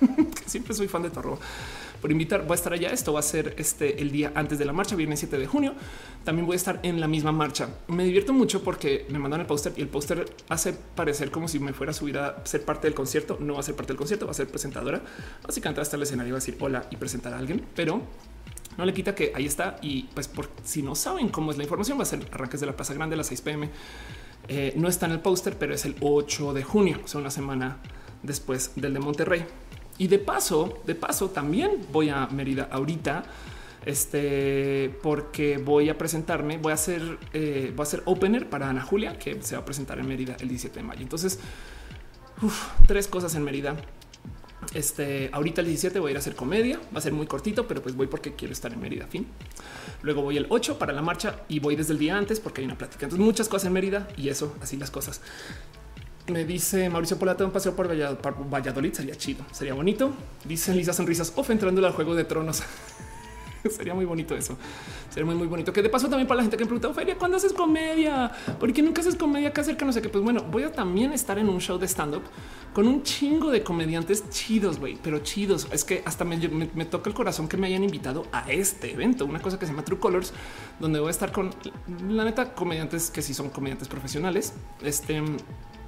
que 0.00 0.48
siempre 0.48 0.74
soy 0.74 0.88
fan 0.88 1.02
de 1.02 1.10
tu 1.10 1.20
por 2.02 2.10
invitar. 2.10 2.42
Voy 2.42 2.52
a 2.52 2.54
estar 2.56 2.72
allá. 2.72 2.90
Esto 2.90 3.12
va 3.12 3.20
a 3.20 3.22
ser 3.22 3.54
este 3.56 4.02
el 4.02 4.10
día 4.10 4.32
antes 4.34 4.58
de 4.58 4.64
la 4.64 4.72
marcha, 4.72 4.96
viernes 4.96 5.20
7 5.20 5.38
de 5.38 5.46
junio. 5.46 5.74
También 6.24 6.44
voy 6.44 6.54
a 6.54 6.56
estar 6.56 6.80
en 6.82 7.00
la 7.00 7.06
misma 7.06 7.30
marcha. 7.30 7.68
Me 7.86 8.04
divierto 8.04 8.32
mucho 8.32 8.62
porque 8.62 9.06
me 9.08 9.20
mandan 9.20 9.40
el 9.40 9.46
póster 9.46 9.72
y 9.76 9.80
el 9.80 9.88
póster 9.88 10.26
hace 10.48 10.72
parecer 10.72 11.30
como 11.30 11.46
si 11.46 11.60
me 11.60 11.72
fuera 11.72 11.92
a 11.92 11.94
subir 11.94 12.18
a 12.18 12.44
ser 12.44 12.64
parte 12.64 12.88
del 12.88 12.94
concierto. 12.94 13.38
No 13.40 13.54
va 13.54 13.60
a 13.60 13.62
ser 13.62 13.76
parte 13.76 13.92
del 13.92 13.98
concierto, 13.98 14.26
va 14.26 14.32
a 14.32 14.34
ser 14.34 14.48
presentadora. 14.48 15.00
Básicamente 15.46 15.78
va 15.78 15.82
a 15.82 15.84
estar 15.84 15.96
el 15.96 16.02
escenario, 16.02 16.32
va 16.32 16.38
a 16.38 16.40
decir 16.40 16.56
hola 16.60 16.86
y 16.90 16.96
presentar 16.96 17.32
a 17.32 17.38
alguien, 17.38 17.64
pero 17.74 18.02
no 18.76 18.84
le 18.84 18.92
quita 18.92 19.14
que 19.14 19.32
ahí 19.36 19.46
está. 19.46 19.76
Y 19.80 20.04
pues 20.14 20.26
por 20.26 20.50
si 20.64 20.82
no 20.82 20.96
saben 20.96 21.28
cómo 21.28 21.52
es 21.52 21.56
la 21.56 21.62
información, 21.62 21.98
va 21.98 22.02
a 22.02 22.06
ser 22.06 22.26
arranques 22.32 22.60
de 22.60 22.66
la 22.66 22.74
Plaza 22.74 22.94
Grande 22.94 23.14
a 23.14 23.18
las 23.18 23.28
6 23.28 23.40
pm. 23.42 23.70
Eh, 24.48 24.72
no 24.76 24.88
está 24.88 25.06
en 25.06 25.12
el 25.12 25.20
póster, 25.20 25.56
pero 25.56 25.72
es 25.72 25.84
el 25.84 25.94
8 26.00 26.52
de 26.52 26.64
junio, 26.64 27.00
o 27.04 27.06
sea, 27.06 27.20
una 27.20 27.30
semana 27.30 27.78
después 28.24 28.72
del 28.74 28.92
de 28.94 28.98
Monterrey. 28.98 29.46
Y 30.02 30.08
de 30.08 30.18
paso, 30.18 30.80
de 30.84 30.96
paso, 30.96 31.30
también 31.30 31.86
voy 31.92 32.08
a 32.08 32.26
Mérida 32.26 32.68
ahorita. 32.72 33.22
Este, 33.86 34.92
porque 35.00 35.58
voy 35.58 35.90
a 35.90 35.96
presentarme, 35.96 36.58
voy 36.58 36.72
a 36.72 36.74
hacer, 36.74 37.18
eh, 37.32 37.72
voy 37.72 37.84
a 37.84 37.86
hacer 37.86 38.02
opener 38.06 38.50
para 38.50 38.68
Ana 38.68 38.82
Julia, 38.82 39.16
que 39.16 39.40
se 39.42 39.54
va 39.54 39.62
a 39.62 39.64
presentar 39.64 40.00
en 40.00 40.08
Mérida 40.08 40.36
el 40.40 40.48
17 40.48 40.80
de 40.80 40.82
mayo. 40.84 41.02
Entonces, 41.02 41.38
tres 42.88 43.06
cosas 43.06 43.36
en 43.36 43.44
Mérida. 43.44 43.76
Este, 44.74 45.30
ahorita 45.32 45.60
el 45.60 45.68
17 45.68 46.00
voy 46.00 46.08
a 46.08 46.10
ir 46.10 46.16
a 46.16 46.20
hacer 46.20 46.34
comedia, 46.34 46.80
va 46.92 46.98
a 46.98 47.00
ser 47.00 47.12
muy 47.12 47.28
cortito, 47.28 47.68
pero 47.68 47.80
pues 47.80 47.94
voy 47.94 48.08
porque 48.08 48.34
quiero 48.34 48.52
estar 48.52 48.72
en 48.72 48.80
Mérida. 48.80 49.06
Fin. 49.06 49.28
Luego 50.02 50.22
voy 50.22 50.36
el 50.36 50.46
8 50.48 50.80
para 50.80 50.92
la 50.92 51.02
marcha 51.02 51.42
y 51.48 51.60
voy 51.60 51.76
desde 51.76 51.92
el 51.92 52.00
día 52.00 52.18
antes 52.18 52.40
porque 52.40 52.62
hay 52.62 52.64
una 52.64 52.76
plática. 52.76 53.06
Entonces, 53.06 53.24
muchas 53.24 53.48
cosas 53.48 53.68
en 53.68 53.74
Mérida 53.74 54.08
y 54.16 54.30
eso, 54.30 54.56
así 54.60 54.76
las 54.76 54.90
cosas. 54.90 55.20
Me 56.28 56.44
dice 56.44 56.88
Mauricio 56.88 57.18
Polata, 57.18 57.44
un 57.44 57.50
paseo 57.50 57.74
por 57.74 57.88
Valladolid, 57.88 58.92
sería 58.92 59.16
chido, 59.16 59.44
sería 59.50 59.74
bonito. 59.74 60.12
Dice 60.44 60.72
Lisa 60.72 60.92
Sonrisas, 60.92 61.32
of 61.34 61.50
entrando 61.50 61.84
al 61.84 61.92
juego 61.92 62.14
de 62.14 62.24
tronos. 62.24 62.62
sería 63.70 63.94
muy 63.94 64.04
bonito 64.04 64.36
eso. 64.36 64.56
Sería 65.08 65.26
muy, 65.26 65.34
muy 65.34 65.46
bonito. 65.46 65.72
Que 65.72 65.82
de 65.82 65.88
paso 65.88 66.08
también 66.08 66.26
para 66.26 66.36
la 66.38 66.42
gente 66.42 66.56
que 66.56 66.64
me 66.64 66.68
pregunta, 66.68 66.94
Feria, 66.94 67.16
¿cuándo 67.16 67.36
haces 67.36 67.52
comedia? 67.52 68.30
¿Por 68.58 68.72
qué 68.72 68.82
nunca 68.82 69.00
haces 69.00 69.16
comedia 69.16 69.48
acá 69.48 69.64
cerca? 69.64 69.84
No 69.84 69.92
sé 69.92 70.00
qué. 70.00 70.08
Pues 70.08 70.22
bueno, 70.22 70.42
voy 70.50 70.62
a 70.62 70.72
también 70.72 71.12
estar 71.12 71.38
en 71.38 71.48
un 71.48 71.60
show 71.60 71.78
de 71.78 71.86
stand 71.86 72.14
up 72.14 72.22
con 72.72 72.86
un 72.86 73.02
chingo 73.02 73.50
de 73.50 73.62
comediantes 73.62 74.28
chidos, 74.30 74.78
güey, 74.78 74.96
pero 75.02 75.18
chidos. 75.20 75.68
Es 75.72 75.84
que 75.84 76.02
hasta 76.04 76.24
me, 76.24 76.36
me, 76.48 76.84
toca 76.84 77.10
el 77.10 77.14
corazón 77.14 77.48
que 77.48 77.56
me 77.56 77.66
hayan 77.66 77.84
invitado 77.84 78.26
a 78.32 78.50
este 78.50 78.92
evento, 78.92 79.26
una 79.26 79.40
cosa 79.40 79.58
que 79.58 79.66
se 79.66 79.72
llama 79.72 79.84
True 79.84 79.98
Colors, 79.98 80.32
donde 80.80 80.98
voy 81.00 81.08
a 81.08 81.10
estar 81.10 81.32
con 81.32 81.50
la 82.08 82.24
neta 82.24 82.54
comediantes 82.54 83.10
que 83.10 83.22
sí 83.22 83.34
son 83.34 83.50
comediantes 83.50 83.88
profesionales. 83.88 84.54
Este 84.82 85.22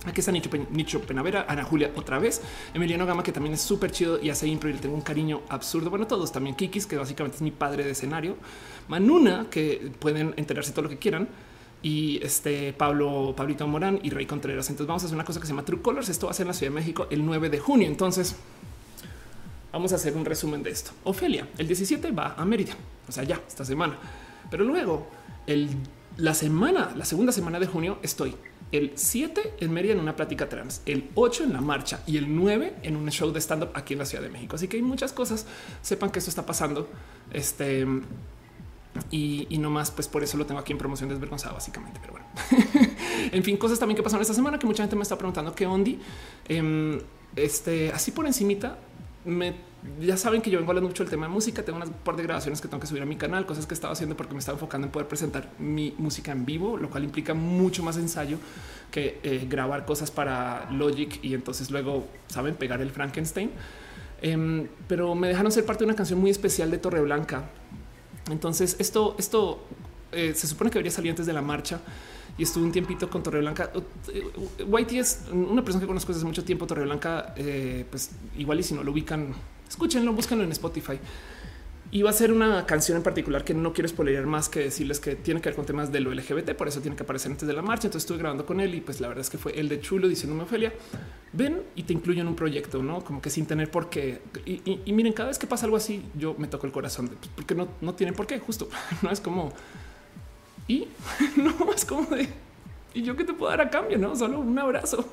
Aquí 0.07 0.21
está 0.21 0.33
Nicho, 0.33 0.51
Nicho, 0.71 1.01
Penavera, 1.01 1.47
Ana 1.49 1.65
Julia 1.65 1.91
otra 1.97 2.19
vez, 2.19 2.43
Emiliano 2.75 3.07
Gama, 3.07 3.23
que 3.23 3.33
también 3.33 3.55
es 3.55 3.63
súper 3.63 3.91
chido 3.91 4.21
y 4.21 4.29
hace 4.29 4.47
impro 4.47 4.69
y 4.69 4.75
le 4.75 4.79
tengo 4.79 4.95
un 4.95 5.01
cariño 5.01 5.41
absurdo. 5.49 5.89
Bueno, 5.89 6.07
todos 6.07 6.31
también 6.31 6.55
Kikis, 6.57 6.87
que 6.87 6.97
básicamente 6.97 7.37
es 7.37 7.43
mi 7.43 7.51
padre 7.51 7.85
de 7.85 7.93
escenario, 7.93 8.37
Manuna, 8.89 9.47
que 9.51 9.91
pueden 9.99 10.35
enterarse 10.37 10.73
todo 10.73 10.83
lo 10.83 10.89
que 10.89 10.99
quieran. 10.99 11.29
Y 11.83 12.19
este 12.23 12.73
Pablo, 12.73 13.35
Pablito 13.37 13.67
Morán 13.67 14.01
y 14.03 14.09
Rey 14.09 14.25
Contreras. 14.25 14.71
Entonces 14.71 14.87
vamos 14.87 15.03
a 15.03 15.07
hacer 15.07 15.17
una 15.17 15.25
cosa 15.25 15.39
que 15.39 15.47
se 15.47 15.53
llama 15.53 15.67
True 15.67 15.83
Colors. 15.83 16.09
Esto 16.09 16.27
va 16.27 16.31
a 16.31 16.35
ser 16.35 16.45
en 16.45 16.49
la 16.49 16.55
Ciudad 16.55 16.73
de 16.73 16.81
México 16.81 17.07
el 17.11 17.25
9 17.25 17.51
de 17.51 17.59
junio. 17.59 17.87
Entonces 17.87 18.37
vamos 19.71 19.93
a 19.93 19.97
hacer 19.97 20.17
un 20.17 20.25
resumen 20.25 20.63
de 20.63 20.71
esto. 20.71 20.93
Ofelia, 21.05 21.47
el 21.59 21.67
17 21.67 22.11
va 22.13 22.37
a 22.39 22.45
Mérida, 22.47 22.75
o 23.07 23.13
sea, 23.13 23.25
ya 23.25 23.41
esta 23.47 23.67
semana. 23.67 23.99
Pero 24.51 24.65
luego 24.65 25.07
el, 25.47 25.69
la 26.17 26.33
semana, 26.33 26.93
la 26.97 27.05
segunda 27.05 27.33
semana 27.33 27.59
de 27.59 27.67
junio 27.67 27.99
estoy 28.03 28.35
el 28.77 28.93
7 28.97 29.55
en 29.61 29.73
Mérida 29.73 29.93
en 29.93 30.01
una 30.01 30.17
plática 30.17 30.49
trans, 30.49 30.83
el 30.85 31.11
8 31.15 31.45
en 31.45 31.53
la 31.53 31.61
marcha 31.61 32.01
y 32.07 32.17
el 32.17 32.35
9 32.35 32.75
en 32.83 32.97
un 32.97 33.09
show 33.11 33.31
de 33.31 33.41
stand 33.41 33.65
up 33.65 33.71
aquí 33.75 33.93
en 33.93 34.01
la 34.01 34.05
Ciudad 34.05 34.23
de 34.25 34.31
México. 34.31 34.57
Así 34.57 34.67
que 34.67 34.77
hay 34.77 34.83
muchas 34.83 35.13
cosas. 35.13 35.47
Sepan 35.81 36.11
que 36.11 36.19
esto 36.19 36.29
está 36.29 36.45
pasando. 36.45 36.89
Este 37.33 37.87
y, 39.11 39.59
no 39.59 39.71
más, 39.71 39.91
pues 39.91 40.09
por 40.09 40.23
eso 40.23 40.37
lo 40.37 40.47
tengo 40.47 40.61
aquí 40.61 40.73
en 40.73 40.79
promoción 40.79 41.09
desvergonzada, 41.09 41.55
básicamente. 41.55 42.01
Pero 42.01 42.13
bueno, 42.13 42.27
en 43.33 43.43
fin, 43.43 43.57
cosas 43.57 43.79
también 43.79 43.97
que 43.97 44.03
pasaron 44.03 44.23
esta 44.23 44.35
semana 44.35 44.59
que 44.59 44.67
mucha 44.67 44.83
gente 44.83 44.97
me 44.97 45.03
está 45.03 45.17
preguntando 45.17 45.55
qué 45.55 45.67
ondi. 45.67 45.99
Em, 46.49 47.01
este 47.37 47.93
así 47.93 48.13
por 48.13 48.27
encimita 48.27 48.79
me 49.25 49.55
ya 50.01 50.17
saben 50.17 50.41
que 50.41 50.51
yo 50.51 50.59
vengo 50.59 50.71
hablando 50.71 50.89
mucho 50.89 51.03
del 51.03 51.11
tema 51.11 51.27
de 51.27 51.33
música. 51.33 51.63
Tengo 51.63 51.77
unas 51.77 51.91
par 51.91 52.17
de 52.17 52.23
grabaciones 52.23 52.61
que 52.61 52.69
tengo 52.69 52.81
que 52.81 52.87
subir 52.87 53.03
a 53.03 53.07
mi 53.07 53.17
canal, 53.17 53.45
cosas 53.47 53.67
que 53.67 53.75
estaba 53.75 53.93
haciendo 53.93 54.17
porque 54.17 54.33
me 54.33 54.39
estaba 54.39 54.57
enfocando 54.57 54.87
en 54.87 54.93
poder 54.93 55.09
presentar 55.09 55.51
mi 55.59 55.95
música 55.99 56.33
en 56.33 56.47
vivo, 56.47 56.77
lo 56.77 56.89
cual 56.91 57.05
implica 57.05 57.35
mucho 57.35 57.83
más 57.83 57.97
ensayo 57.97 58.39
que 58.91 59.21
eh, 59.23 59.47
grabar 59.49 59.85
cosas 59.85 60.11
para 60.11 60.71
Logic 60.71 61.19
y 61.23 61.35
entonces 61.35 61.71
luego 61.71 62.07
saben 62.29 62.55
pegar 62.55 62.81
el 62.81 62.91
Frankenstein. 62.91 63.51
Em, 64.23 64.69
pero 64.89 65.15
me 65.15 65.29
dejaron 65.29 65.53
ser 65.53 65.67
parte 65.67 65.81
de 65.81 65.87
una 65.87 65.97
canción 65.97 66.19
muy 66.19 66.31
especial 66.31 66.71
de 66.71 66.79
Torre 66.79 67.03
Blanca. 67.03 67.51
Entonces 68.31 68.77
esto, 68.79 69.17
esto 69.19 69.65
eh, 70.13 70.33
se 70.35 70.47
supone 70.47 70.71
que 70.71 70.75
debería 70.75 70.93
salir 70.93 71.11
antes 71.11 71.27
de 71.27 71.33
la 71.35 71.43
marcha 71.43 71.81
y 72.39 72.43
estuve 72.43 72.65
un 72.65 72.73
tiempito 72.73 73.11
con 73.11 73.23
Torre 73.23 73.41
Blanca. 73.41 73.71
Whitey 74.67 74.99
es 74.99 75.27
una 75.31 75.63
persona 75.63 75.83
que 75.83 75.87
conozco 75.87 76.13
desde 76.13 76.25
mucho 76.25 76.43
tiempo. 76.43 76.67
Torre 76.67 76.85
Blanca, 76.85 77.35
eh, 77.37 77.85
pues 77.91 78.13
igual 78.39 78.61
y 78.61 78.63
si 78.63 78.75
no 78.75 78.83
lo 78.83 78.93
ubican, 78.93 79.35
escúchenlo, 79.69 80.13
búsquenlo 80.13 80.45
en 80.45 80.53
Spotify. 80.53 80.99
Iba 81.91 82.11
a 82.11 82.13
ser 82.13 82.33
una 82.33 82.67
canción 82.67 82.97
en 82.97 83.05
particular 83.05 83.45
que 83.45 83.55
no 83.55 83.73
quiero 83.73 83.89
spoilear 83.89 84.27
más 84.27 84.49
que 84.49 84.61
decirles 84.61 84.99
que 84.99 85.15
tiene 85.15 85.41
que 85.41 85.51
ver 85.51 85.57
con 85.57 85.65
temas 85.65 85.93
de 85.93 86.01
lo 86.01 86.13
LGBT, 86.13 86.55
por 86.55 86.67
eso 86.67 86.81
tiene 86.81 86.97
que 86.97 87.05
aparecer 87.05 87.31
antes 87.31 87.47
de 87.47 87.55
la 87.55 87.63
marcha. 87.63 87.87
Entonces 87.87 88.03
estuve 88.03 88.19
grabando 88.19 88.45
con 88.45 88.59
él 88.59 88.75
y 88.75 88.81
pues 88.81 89.01
la 89.01 89.07
verdad 89.07 89.21
es 89.21 89.31
que 89.31 89.39
fue 89.39 89.59
el 89.59 89.69
de 89.69 89.81
chulo 89.81 90.09
diciéndome 90.09 90.43
Ofelia, 90.43 90.73
ven 91.33 91.63
y 91.77 91.85
te 91.85 91.93
incluyo 91.93 92.23
en 92.23 92.29
un 92.29 92.35
proyecto, 92.35 92.83
no 92.83 93.05
como 93.05 93.23
que 93.23 93.31
sin 93.31 93.47
tener 93.47 93.71
por 93.71 93.91
qué. 93.91 94.21
Y, 94.45 94.93
miren, 94.93 95.13
cada 95.13 95.29
vez 95.29 95.39
que 95.39 95.47
pasa 95.47 95.67
algo 95.67 95.77
así, 95.77 96.03
yo 96.19 96.35
me 96.37 96.49
toco 96.49 96.67
el 96.67 96.73
corazón 96.73 97.09
pues, 97.09 97.31
porque 97.37 97.55
no, 97.55 97.69
no 97.81 97.95
tienen 97.95 98.15
por 98.17 98.27
qué. 98.27 98.41
Justo 98.41 98.69
no 99.03 99.11
es 99.13 99.21
como 99.21 99.53
y 100.67 100.89
no 101.37 101.73
es 101.73 101.85
como 101.85 102.07
de 102.07 102.29
y 102.95 103.03
yo 103.03 103.17
que 103.17 103.25
te 103.25 103.35
puedo 103.35 103.51
dar 103.51 103.61
a 103.61 103.71
cambio, 103.71 103.99
no 103.99 104.15
solo 104.15 104.39
un 104.39 104.57
abrazo. 104.57 105.05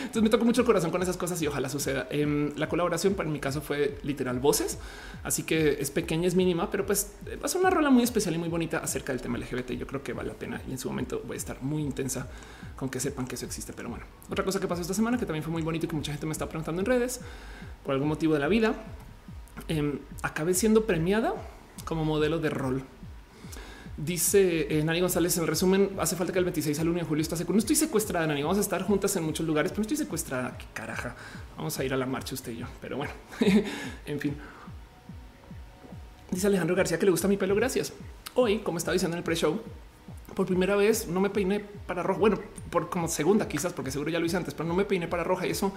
Entonces 0.00 0.22
me 0.22 0.30
tocó 0.30 0.44
mucho 0.44 0.62
el 0.62 0.66
corazón 0.66 0.90
con 0.90 1.02
esas 1.02 1.16
cosas 1.16 1.42
y 1.42 1.46
ojalá 1.46 1.68
suceda. 1.68 2.06
Em, 2.10 2.52
la 2.56 2.68
colaboración 2.68 3.14
para 3.14 3.28
mi 3.28 3.40
caso 3.40 3.60
fue 3.60 3.98
literal 4.02 4.38
voces, 4.38 4.78
así 5.24 5.42
que 5.42 5.76
es 5.80 5.90
pequeña, 5.90 6.28
es 6.28 6.36
mínima, 6.36 6.70
pero 6.70 6.86
pues 6.86 7.12
va 7.40 7.46
a 7.46 7.48
ser 7.48 7.60
una 7.60 7.70
rola 7.70 7.90
muy 7.90 8.04
especial 8.04 8.34
y 8.36 8.38
muy 8.38 8.48
bonita 8.48 8.78
acerca 8.78 9.12
del 9.12 9.20
tema 9.20 9.38
LGBT. 9.38 9.72
Yo 9.72 9.86
creo 9.86 10.02
que 10.02 10.12
vale 10.12 10.28
la 10.28 10.34
pena 10.34 10.62
y 10.68 10.70
en 10.70 10.78
su 10.78 10.88
momento 10.88 11.22
voy 11.26 11.34
a 11.34 11.38
estar 11.38 11.60
muy 11.62 11.82
intensa 11.82 12.28
con 12.76 12.88
que 12.88 13.00
sepan 13.00 13.26
que 13.26 13.34
eso 13.34 13.44
existe. 13.44 13.72
Pero 13.72 13.88
bueno, 13.88 14.04
otra 14.30 14.44
cosa 14.44 14.60
que 14.60 14.68
pasó 14.68 14.82
esta 14.82 14.94
semana 14.94 15.18
que 15.18 15.26
también 15.26 15.42
fue 15.42 15.52
muy 15.52 15.62
bonito 15.62 15.86
y 15.86 15.88
que 15.88 15.96
mucha 15.96 16.12
gente 16.12 16.26
me 16.26 16.32
está 16.32 16.48
preguntando 16.48 16.80
en 16.80 16.86
redes 16.86 17.20
por 17.84 17.94
algún 17.94 18.08
motivo 18.08 18.34
de 18.34 18.40
la 18.40 18.48
vida, 18.48 18.74
em, 19.66 19.98
acabé 20.22 20.54
siendo 20.54 20.86
premiada 20.86 21.34
como 21.84 22.04
modelo 22.04 22.38
de 22.38 22.50
rol 22.50 22.84
Dice 24.02 24.78
eh, 24.78 24.82
Nani 24.82 25.00
González 25.00 25.36
en 25.36 25.46
resumen, 25.46 25.90
hace 25.98 26.16
falta 26.16 26.32
que 26.32 26.38
el 26.38 26.46
26 26.46 26.78
al 26.80 26.88
1 26.88 27.00
de 27.00 27.04
julio 27.04 27.20
estás 27.20 27.46
No 27.46 27.58
estoy 27.58 27.76
secuestrada, 27.76 28.26
Nani. 28.26 28.42
Vamos 28.42 28.56
a 28.56 28.62
estar 28.62 28.82
juntas 28.82 29.14
en 29.16 29.24
muchos 29.24 29.44
lugares, 29.44 29.72
pero 29.72 29.80
no 29.80 29.82
estoy 29.82 29.98
secuestrada. 29.98 30.56
Qué 30.56 30.64
caraja. 30.72 31.14
Vamos 31.58 31.78
a 31.78 31.84
ir 31.84 31.92
a 31.92 31.98
la 31.98 32.06
marcha 32.06 32.34
usted 32.34 32.52
y 32.52 32.58
yo. 32.58 32.66
Pero 32.80 32.96
bueno, 32.96 33.12
en 34.06 34.18
fin. 34.18 34.36
Dice 36.30 36.46
Alejandro 36.46 36.74
García 36.74 36.98
que 36.98 37.04
le 37.04 37.10
gusta 37.10 37.28
mi 37.28 37.36
pelo. 37.36 37.54
Gracias. 37.54 37.92
Hoy, 38.34 38.60
como 38.60 38.78
estaba 38.78 38.94
diciendo 38.94 39.16
en 39.16 39.18
el 39.18 39.24
pre-show, 39.24 39.60
por 40.34 40.46
primera 40.46 40.76
vez 40.76 41.06
no 41.06 41.20
me 41.20 41.28
peiné 41.28 41.60
para 41.60 42.02
rojo. 42.02 42.20
Bueno, 42.20 42.40
por 42.70 42.88
como 42.88 43.06
segunda 43.06 43.48
quizás, 43.48 43.74
porque 43.74 43.90
seguro 43.90 44.10
ya 44.10 44.18
lo 44.18 44.24
hice 44.24 44.38
antes, 44.38 44.54
pero 44.54 44.66
no 44.66 44.74
me 44.74 44.86
peiné 44.86 45.08
para 45.08 45.24
roja 45.24 45.46
y 45.46 45.50
eso 45.50 45.74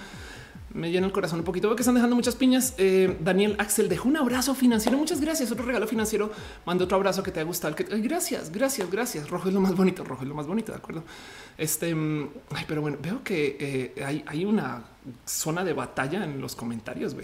me 0.74 0.92
llena 0.92 1.08
el 1.08 1.14
corazón 1.14 1.40
un 1.40 1.46
poquito. 1.46 1.68
Veo 1.68 1.76
que 1.76 1.82
están 1.82 1.96
dejando 1.96 2.16
muchas 2.16 2.36
piñas. 2.36 2.74
Eh, 2.78 3.18
Daniel 3.20 3.56
Axel 3.60 3.90
dejó 3.90 4.10
un 4.10 4.18
abrazo 4.18 4.56
financiero. 4.56 4.98
Muchas 4.98 5.22
gracias. 5.22 5.52
Otro 5.52 5.66
regalo 5.66 5.88
financiero. 5.88 6.32
Mando 6.66 6.86
otro 6.86 6.98
abrazo 6.98 7.24
que 7.24 7.32
te 7.32 7.40
ha 7.40 7.44
gustado. 7.44 7.76
Que, 7.76 7.84
gracias, 7.84 8.52
gracias, 8.52 8.90
gracias. 8.90 9.30
Rojo 9.30 9.50
es 9.50 9.54
lo 9.54 9.62
más 9.62 9.76
bonito. 9.76 10.04
Rojo 10.04 10.24
es 10.24 10.28
lo 10.28 10.36
más 10.36 10.48
bonito. 10.48 10.72
De 10.72 10.78
acuerdo. 10.78 11.04
Este, 11.58 11.94
mm, 11.94 12.30
pero 12.68 12.82
bueno, 12.82 12.98
veo 13.02 13.24
que 13.24 13.58
eh, 13.60 14.04
hay, 14.04 14.24
hay, 14.26 14.46
una 14.46 14.84
zona 15.26 15.64
de 15.64 15.74
batalla 15.74 16.24
en 16.24 16.42
los 16.42 16.56
comentarios. 16.56 17.16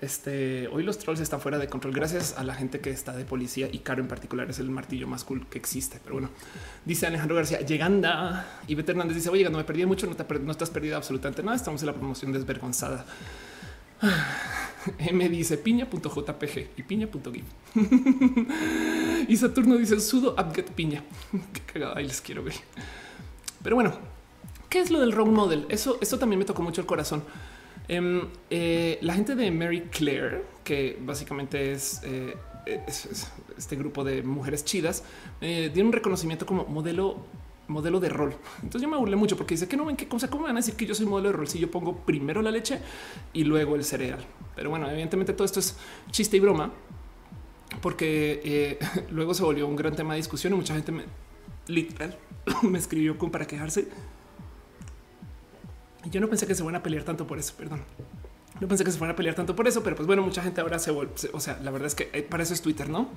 Este 0.00 0.66
hoy 0.68 0.82
los 0.82 0.96
trolls 0.96 1.20
están 1.20 1.42
fuera 1.42 1.58
de 1.58 1.68
control 1.68 1.92
gracias 1.92 2.34
a 2.38 2.42
la 2.42 2.54
gente 2.54 2.80
que 2.80 2.88
está 2.88 3.14
de 3.14 3.26
policía 3.26 3.68
y 3.70 3.80
Caro 3.80 4.00
en 4.00 4.08
particular 4.08 4.48
es 4.48 4.58
el 4.58 4.70
martillo 4.70 5.06
más 5.06 5.24
cool 5.24 5.46
que 5.46 5.58
existe. 5.58 6.00
Pero 6.02 6.14
bueno, 6.14 6.30
dice 6.86 7.06
Alejandro 7.06 7.36
García 7.36 7.60
llegando 7.60 8.08
y 8.66 8.74
Beto 8.74 8.92
Hernández 8.92 9.16
dice 9.16 9.28
oye, 9.28 9.44
no 9.50 9.58
me 9.58 9.64
perdí 9.64 9.84
mucho, 9.84 10.06
no 10.06 10.16
te 10.16 10.22
estás 10.22 10.70
perdido 10.70 10.96
absolutamente 10.96 11.42
nada. 11.42 11.54
Estamos 11.54 11.82
en 11.82 11.86
la 11.86 11.92
promoción 11.92 12.32
desvergonzada. 12.32 13.04
M 14.98 15.28
dice 15.28 15.58
piña.jpg 15.58 16.70
y 16.78 16.82
piña.gif. 16.82 17.44
y 19.28 19.36
Saturno 19.36 19.76
dice 19.76 20.00
sudo 20.00 20.32
upget 20.32 20.70
piña. 20.70 21.04
Qué 21.52 21.60
cagada, 21.74 21.98
ahí 21.98 22.06
les 22.06 22.22
quiero 22.22 22.42
ver. 22.42 22.54
Pero 23.62 23.76
bueno, 23.76 23.92
¿qué 24.70 24.80
es 24.80 24.90
lo 24.90 25.00
del 25.00 25.12
role 25.12 25.32
model? 25.32 25.66
Eso, 25.68 25.98
eso 26.00 26.18
también 26.18 26.38
me 26.38 26.46
tocó 26.46 26.62
mucho 26.62 26.80
el 26.80 26.86
corazón 26.86 27.22
Em, 27.92 28.28
eh, 28.50 28.98
la 29.02 29.14
gente 29.14 29.34
de 29.34 29.50
Mary 29.50 29.80
Claire, 29.90 30.44
que 30.62 30.96
básicamente 31.00 31.72
es, 31.72 32.00
eh, 32.04 32.36
este 33.58 33.74
grupo 33.74 34.04
de 34.04 34.22
mujeres 34.22 34.64
chidas, 34.64 35.02
eh, 35.40 35.70
tiene 35.74 35.88
un 35.88 35.92
reconocimiento 35.92 36.46
como 36.46 36.66
modelo 36.66 37.26
modelo 37.66 37.98
de 37.98 38.08
rol. 38.08 38.36
Entonces 38.62 38.82
yo 38.82 38.88
me 38.88 38.96
burlé 38.96 39.16
mucho 39.16 39.36
porque 39.36 39.54
dice 39.54 39.66
que 39.66 39.76
no 39.76 39.84
ven 39.84 39.96
qué 39.96 40.06
cosa, 40.06 40.30
cómo 40.30 40.44
van 40.44 40.52
a 40.52 40.60
decir 40.60 40.74
que 40.74 40.86
yo 40.86 40.94
soy 40.94 41.06
modelo 41.06 41.30
de 41.30 41.36
rol 41.36 41.48
si 41.48 41.58
yo 41.58 41.68
pongo 41.68 41.96
primero 41.96 42.42
la 42.42 42.52
leche 42.52 42.80
y 43.32 43.42
luego 43.42 43.74
el 43.74 43.84
cereal. 43.84 44.24
Pero 44.54 44.70
bueno, 44.70 44.88
evidentemente 44.88 45.32
todo 45.32 45.44
esto 45.44 45.58
es 45.58 45.76
chiste 46.12 46.36
y 46.36 46.40
broma 46.40 46.72
porque 47.80 48.78
luego 49.10 49.34
se 49.34 49.42
volvió 49.42 49.66
un 49.66 49.74
gran 49.74 49.96
tema 49.96 50.14
de 50.14 50.18
discusión 50.18 50.52
y 50.52 50.56
mucha 50.56 50.74
gente 50.74 50.92
me 50.92 51.04
literal 51.66 52.16
me 52.62 52.78
escribió 52.78 53.18
como 53.18 53.32
para 53.32 53.46
quejarse 53.46 53.88
yo 56.08 56.20
no 56.20 56.28
pensé 56.28 56.46
que 56.46 56.54
se 56.54 56.62
fueran 56.62 56.80
a 56.80 56.82
pelear 56.82 57.04
tanto 57.04 57.26
por 57.26 57.38
eso, 57.38 57.54
perdón. 57.56 57.82
No 58.60 58.68
pensé 58.68 58.84
que 58.84 58.90
se 58.90 58.98
fueran 58.98 59.14
a 59.14 59.16
pelear 59.16 59.34
tanto 59.34 59.56
por 59.56 59.66
eso, 59.68 59.82
pero 59.82 59.96
pues 59.96 60.06
bueno, 60.06 60.22
mucha 60.22 60.42
gente 60.42 60.60
ahora 60.60 60.78
se 60.78 60.90
vuelve, 60.90 61.12
o 61.32 61.40
sea, 61.40 61.58
la 61.62 61.70
verdad 61.70 61.86
es 61.86 61.94
que 61.94 62.10
eh, 62.12 62.22
para 62.22 62.42
eso 62.42 62.54
es 62.54 62.60
Twitter, 62.60 62.88
¿no? 62.88 63.08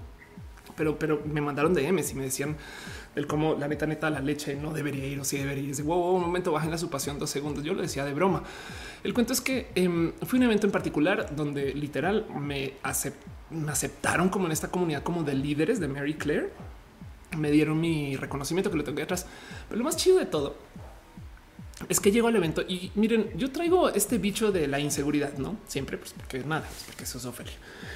Pero, 0.75 0.97
pero 0.97 1.21
me 1.25 1.39
mandaron 1.39 1.73
DMs 1.73 2.11
y 2.11 2.15
me 2.15 2.23
decían 2.23 2.55
el 3.15 3.27
cómo 3.27 3.55
la 3.55 3.67
neta, 3.67 3.85
neta, 3.85 4.09
la 4.09 4.21
leche 4.21 4.55
no 4.55 4.73
debería 4.73 5.05
ir 5.05 5.19
o 5.19 5.23
si 5.23 5.37
debería 5.37 5.69
ir. 5.69 5.79
Y 5.79 5.81
wow, 5.83 6.15
un 6.15 6.21
momento, 6.21 6.51
bajen 6.51 6.71
la 6.71 6.79
supación 6.79 7.19
dos 7.19 7.29
segundos. 7.29 7.63
Yo 7.63 7.75
lo 7.75 7.83
decía 7.83 8.05
de 8.05 8.13
broma. 8.13 8.41
El 9.03 9.13
cuento 9.13 9.33
es 9.33 9.41
que 9.41 9.69
eh, 9.75 10.13
fue 10.23 10.39
un 10.39 10.43
evento 10.43 10.65
en 10.65 10.71
particular 10.71 11.35
donde 11.35 11.75
literal 11.75 12.25
me, 12.39 12.73
aceptaron 12.81 14.29
como 14.29 14.47
en 14.47 14.51
esta 14.51 14.71
comunidad 14.71 15.03
como 15.03 15.23
de 15.23 15.35
líderes 15.35 15.79
de 15.79 15.87
Mary 15.87 16.15
Claire. 16.15 16.51
Me 17.37 17.51
dieron 17.51 17.79
mi 17.79 18.15
reconocimiento 18.15 18.71
que 18.71 18.77
lo 18.77 18.83
tengo 18.83 18.99
atrás. 19.03 19.27
Pero 19.67 19.77
lo 19.77 19.83
más 19.83 19.95
chido 19.95 20.17
de 20.17 20.25
todo 20.25 20.55
es 21.89 21.99
que 21.99 22.11
llego 22.11 22.27
al 22.27 22.35
evento 22.35 22.61
y 22.61 22.91
miren, 22.95 23.31
yo 23.35 23.51
traigo 23.51 23.89
este 23.89 24.17
bicho 24.17 24.51
de 24.51 24.67
la 24.67 24.79
inseguridad, 24.79 25.37
no 25.37 25.57
siempre, 25.67 25.97
pues 25.97 26.13
porque 26.13 26.39
nada, 26.39 26.67
porque 26.87 27.03
eso 27.03 27.17
es 27.17 27.25
Ofelia. 27.25 27.53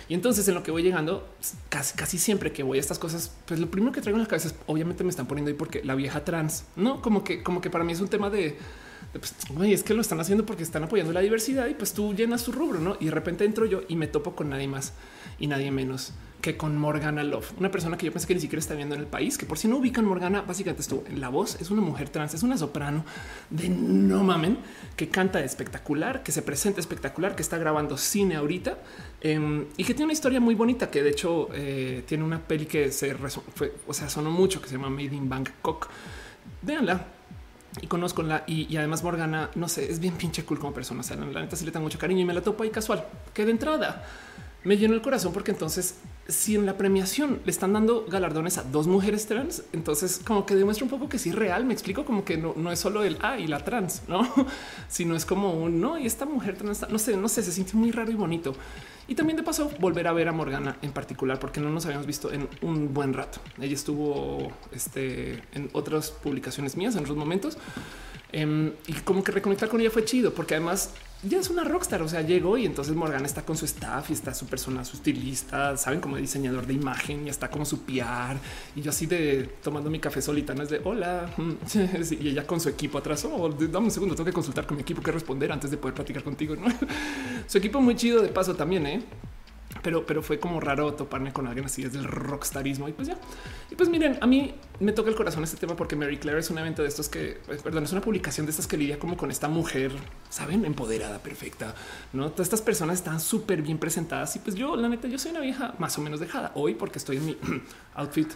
Y 0.10 0.13
entonces 0.13 0.47
en 0.47 0.56
lo 0.56 0.63
que 0.63 0.71
voy 0.71 0.84
llegando, 0.84 1.28
casi, 1.69 1.95
casi 1.95 2.17
siempre 2.17 2.52
que 2.52 2.63
voy 2.63 2.78
a 2.78 2.82
estas 2.82 3.00
cosas, 3.00 3.32
pues 3.45 3.60
lo 3.60 3.69
primero 3.69 3.91
que 3.91 4.02
traigo 4.02 4.17
en 4.17 4.23
la 4.23 4.28
cabeza 4.28 4.50
es 4.50 4.56
obviamente 4.65 5.04
me 5.04 5.10
están 5.10 5.28
poniendo 5.28 5.50
ahí 5.50 5.56
porque 5.58 5.84
la 5.84 5.95
vieja 5.95 6.23
trans, 6.23 6.65
no 6.76 7.02
como 7.02 7.23
que, 7.23 7.43
como 7.43 7.62
que 7.62 7.69
para 7.69 7.84
mí 7.84 7.93
es 7.93 8.02
un 8.02 8.08
tema 8.08 8.30
de, 8.30 8.58
pues, 9.13 9.34
es 9.62 9.84
que 9.84 9.93
lo 9.93 10.02
están 10.02 10.19
haciendo 10.19 10.45
porque 10.45 10.63
están 10.63 10.84
apoyando 10.84 11.13
la 11.13 11.21
diversidad 11.21 11.67
y 11.67 11.73
pues 11.73 11.93
tú 11.93 12.13
llenas 12.13 12.41
su 12.41 12.52
rubro, 12.52 12.80
no? 12.80 12.97
Y 13.00 13.06
de 13.06 13.12
repente 13.12 13.45
entro 13.45 13.65
yo 13.65 13.82
y 13.88 13.95
me 13.95 14.08
topo 14.08 14.36
con 14.36 14.50
nadie 14.50 14.67
más 14.67 14.93
y 15.39 15.47
nadie 15.47 15.71
menos 15.71 16.13
que 16.41 16.56
con 16.56 16.78
Morgana 16.78 17.23
Love, 17.23 17.54
una 17.60 17.71
persona 17.71 17.97
que 17.97 18.06
yo 18.06 18.12
pensé 18.12 18.28
que 18.28 18.36
ni 18.36 18.39
siquiera 18.39 18.60
está 18.60 18.76
viendo 18.76 18.95
en 18.95 19.02
el 19.02 19.08
país, 19.08 19.38
que 19.38 19.45
por 19.45 19.58
si 19.58 19.67
no 19.67 19.78
ubican 19.78 20.06
Morgana, 20.06 20.41
básicamente 20.41 20.82
estuvo 20.82 21.04
en 21.08 21.19
la 21.19 21.30
voz, 21.30 21.60
es 21.60 21.71
una 21.71 21.82
mujer 21.82 22.10
trans, 22.10 22.34
es 22.34 22.43
una 22.43 22.58
soprano 22.58 23.04
de 23.50 23.69
no 23.69 24.23
mamen, 24.23 24.58
que 24.95 25.10
canta 25.10 25.43
espectacular, 25.43 26.23
que 26.23 26.32
se 26.32 26.41
presenta 26.41 26.80
espectacular, 26.80 27.36
que 27.36 27.41
está 27.41 27.58
grabando 27.58 27.97
cine 27.97 28.36
ahorita 28.36 28.78
em, 29.21 29.65
y 29.78 29.84
que 29.84 29.93
tiene 29.93 30.06
una 30.06 30.13
historia 30.13 30.39
muy 30.39 30.56
bonita, 30.56 30.91
que 30.91 31.02
de 31.02 31.10
hecho 31.10 31.50
eh, 31.54 32.04
tiene 32.06 32.23
una 32.23 32.39
peli 32.39 32.65
que 32.65 32.91
se 32.91 33.15
fue, 33.15 33.73
o 33.88 33.93
sea, 33.93 34.08
mucho, 34.21 34.62
que 34.62 34.67
se 34.67 34.76
llama 34.76 34.89
Made 34.89 35.15
in 35.15 35.30
Bangkok. 35.30 35.89
Véanla, 36.62 37.06
y 37.82 37.88
conozco 37.88 38.23
la 38.23 38.43
y, 38.47 38.76
además 38.78 39.04
Morgana, 39.04 39.50
no 39.56 39.67
sé, 39.67 39.91
es 39.91 40.00
bien 40.00 40.15
pinche 40.15 40.43
cool 40.43 40.60
como 40.60 40.73
persona. 40.73 41.02
O 41.02 41.04
sea, 41.04 41.17
la 41.17 41.41
neta 41.41 41.56
sí 41.56 41.65
le 41.65 41.71
tengo 41.71 41.84
mucho 41.84 42.00
cariño 42.00 42.21
y 42.21 42.26
me 42.26 42.34
la 42.34 42.41
topo 42.41 42.63
ahí 42.63 42.69
casual, 42.69 43.06
que 43.34 43.45
de 43.45 43.52
entrada 43.52 44.06
me 44.63 44.78
llenó 44.78 44.93
el 44.93 45.02
corazón 45.02 45.34
porque 45.34 45.52
entonces 45.52 45.96
si 46.28 46.56
en 46.56 46.65
la 46.65 46.78
premiación 46.78 47.39
le 47.46 47.52
están 47.52 47.74
dando 47.74 48.06
galardones 48.06 48.58
a 48.58 48.63
dos 48.63 48.88
mujeres 48.88 49.28
trans, 49.28 49.63
entonces 49.72 50.20
como 50.26 50.46
que 50.46 50.56
demuestra 50.56 50.84
un 50.84 50.89
poco 50.89 51.08
que 51.08 51.20
sí 51.20 51.30
es 51.30 51.36
real. 51.36 51.65
Me 51.65 51.74
explico 51.74 52.04
como 52.04 52.26
que 52.26 52.38
no, 52.38 52.54
no 52.56 52.72
es 52.72 52.80
solo 52.80 53.04
el 53.04 53.17
A 53.22 53.39
y 53.39 53.48
la 53.48 53.63
trans, 53.63 54.04
no, 54.08 54.28
sino 54.89 55.15
es 55.15 55.26
como 55.26 55.54
un 55.54 55.80
no. 55.80 55.98
Y 55.98 56.06
esta 56.06 56.26
mujer 56.26 56.58
trans, 56.58 56.89
no 56.89 57.00
sé, 57.00 57.15
no 57.15 57.30
sé, 57.30 57.43
se 57.43 57.52
siente 57.52 57.76
muy 57.76 57.91
raro 57.91 58.12
y 58.12 58.15
bonito. 58.15 58.56
Y 59.08 59.15
también 59.15 59.38
de 59.38 59.43
paso 59.43 59.72
volver 59.80 60.06
a 60.08 60.13
ver 60.13 60.28
a 60.28 60.34
Morgana 60.34 60.78
en 60.82 60.91
particular, 60.91 61.39
porque 61.39 61.62
no 61.62 61.70
nos 61.70 61.86
habíamos 61.86 62.06
visto 62.06 62.32
en 62.34 62.50
un 62.62 62.93
buen 62.93 63.13
rato. 63.13 63.39
Ella 63.60 63.74
estuvo 63.74 64.52
este, 64.74 65.43
en 65.54 65.70
otras 65.72 66.12
publicaciones 66.12 66.76
mías 66.76 66.96
en 66.96 67.04
otros 67.04 67.15
momentos 67.15 67.58
em, 68.34 68.74
y 68.86 68.93
como 68.93 69.24
que 69.24 69.32
reconectar 69.32 69.70
con 69.70 69.80
ella 69.80 69.91
fue 69.91 70.04
chido, 70.04 70.34
porque 70.34 70.56
además 70.56 70.91
ya 71.23 71.39
es 71.39 71.49
una 71.49 71.63
rockstar. 71.63 72.01
O 72.01 72.08
sea, 72.08 72.21
llegó 72.21 72.58
y 72.58 72.65
entonces 72.65 72.95
Morgan 72.95 73.25
está 73.25 73.43
con 73.43 73.58
su 73.58 73.65
staff 73.65 74.10
y 74.10 74.13
está 74.13 74.34
su 74.34 74.45
persona, 74.45 74.84
su 74.86 74.97
estilista, 74.97 75.77
saben, 75.77 75.99
como 75.99 76.17
diseñador 76.17 76.65
de 76.67 76.73
imagen 76.73 77.27
y 77.27 77.30
está 77.30 77.49
como 77.49 77.65
su 77.65 77.82
PR. 77.82 78.38
Y 78.75 78.82
yo 78.82 78.91
así 78.91 79.06
de 79.06 79.49
tomando 79.63 79.89
mi 79.89 79.99
café 79.99 80.21
solita, 80.21 80.53
no 80.53 80.63
es 80.63 80.69
de 80.69 80.82
hola. 80.84 81.30
y 82.19 82.30
ella 82.30 82.45
con 82.45 82.60
su 82.60 82.69
equipo 82.69 82.97
atrás. 82.97 83.25
Oh, 83.25 83.49
dame 83.49 83.86
un 83.86 83.91
segundo, 83.91 84.15
tengo 84.15 84.25
que 84.25 84.34
consultar 84.34 84.65
con 84.65 84.77
mi 84.77 84.82
equipo 84.82 85.01
que 85.01 85.12
responder 85.12 85.51
antes 85.51 85.71
de 85.71 85.77
poder 85.77 85.95
platicar 85.95 86.23
contigo. 86.23 86.56
su 87.47 87.58
equipo 87.58 87.82
muy 87.82 87.95
chido 87.95 88.21
de 88.21 88.30
paso 88.30 88.56
también, 88.56 88.86
¿eh? 88.86 89.03
Pero, 89.82 90.06
pero 90.06 90.22
fue 90.22 90.40
como 90.40 90.60
raro 90.60 90.94
toparme 90.94 91.34
con 91.34 91.48
alguien 91.48 91.66
así 91.66 91.84
desde 91.84 92.00
el 92.00 92.06
rockstarismo 92.06 92.88
y 92.88 92.94
pues 92.94 93.08
ya. 93.08 93.18
Y 93.72 93.76
pues 93.76 93.90
miren, 93.90 94.18
a 94.22 94.28
mí 94.28 94.56
me 94.80 94.92
toca 94.92 95.10
el 95.10 95.16
corazón 95.16 95.44
este 95.44 95.58
tema 95.58 95.76
porque 95.76 95.96
Mary 95.96 96.18
Claire 96.18 96.40
es 96.40 96.50
un 96.50 96.58
evento 96.58 96.82
de 96.82 96.88
estos 96.88 97.10
que, 97.10 97.40
pues, 97.46 97.62
perdón, 97.62 97.84
es 97.84 97.92
una 97.92 98.02
publicación 98.02 98.46
de 98.46 98.52
estas 98.52 98.68
que 98.68 98.78
lidia 98.78 99.00
como 99.00 99.18
con 99.18 99.32
esta 99.32 99.48
mujer, 99.48 99.92
saben, 100.30 100.66
empoderada, 100.66 101.20
perfecta. 101.20 101.76
No 102.13 102.32
todas 102.32 102.48
estas 102.48 102.62
personas 102.62 102.98
están 102.98 103.20
súper 103.20 103.62
bien 103.62 103.78
presentadas 103.78 104.36
y 104.36 104.40
pues 104.40 104.56
yo, 104.56 104.76
la 104.76 104.90
neta, 104.90 105.08
yo 105.08 105.18
soy 105.18 105.32
una 105.32 105.42
vieja 105.42 105.74
más 105.80 105.98
o 105.98 106.02
menos 106.02 106.20
dejada 106.20 106.52
hoy 106.56 106.76
porque 106.76 107.00
estoy 107.00 107.18
en 107.18 107.26
mi 107.26 107.38
outfit 107.96 108.32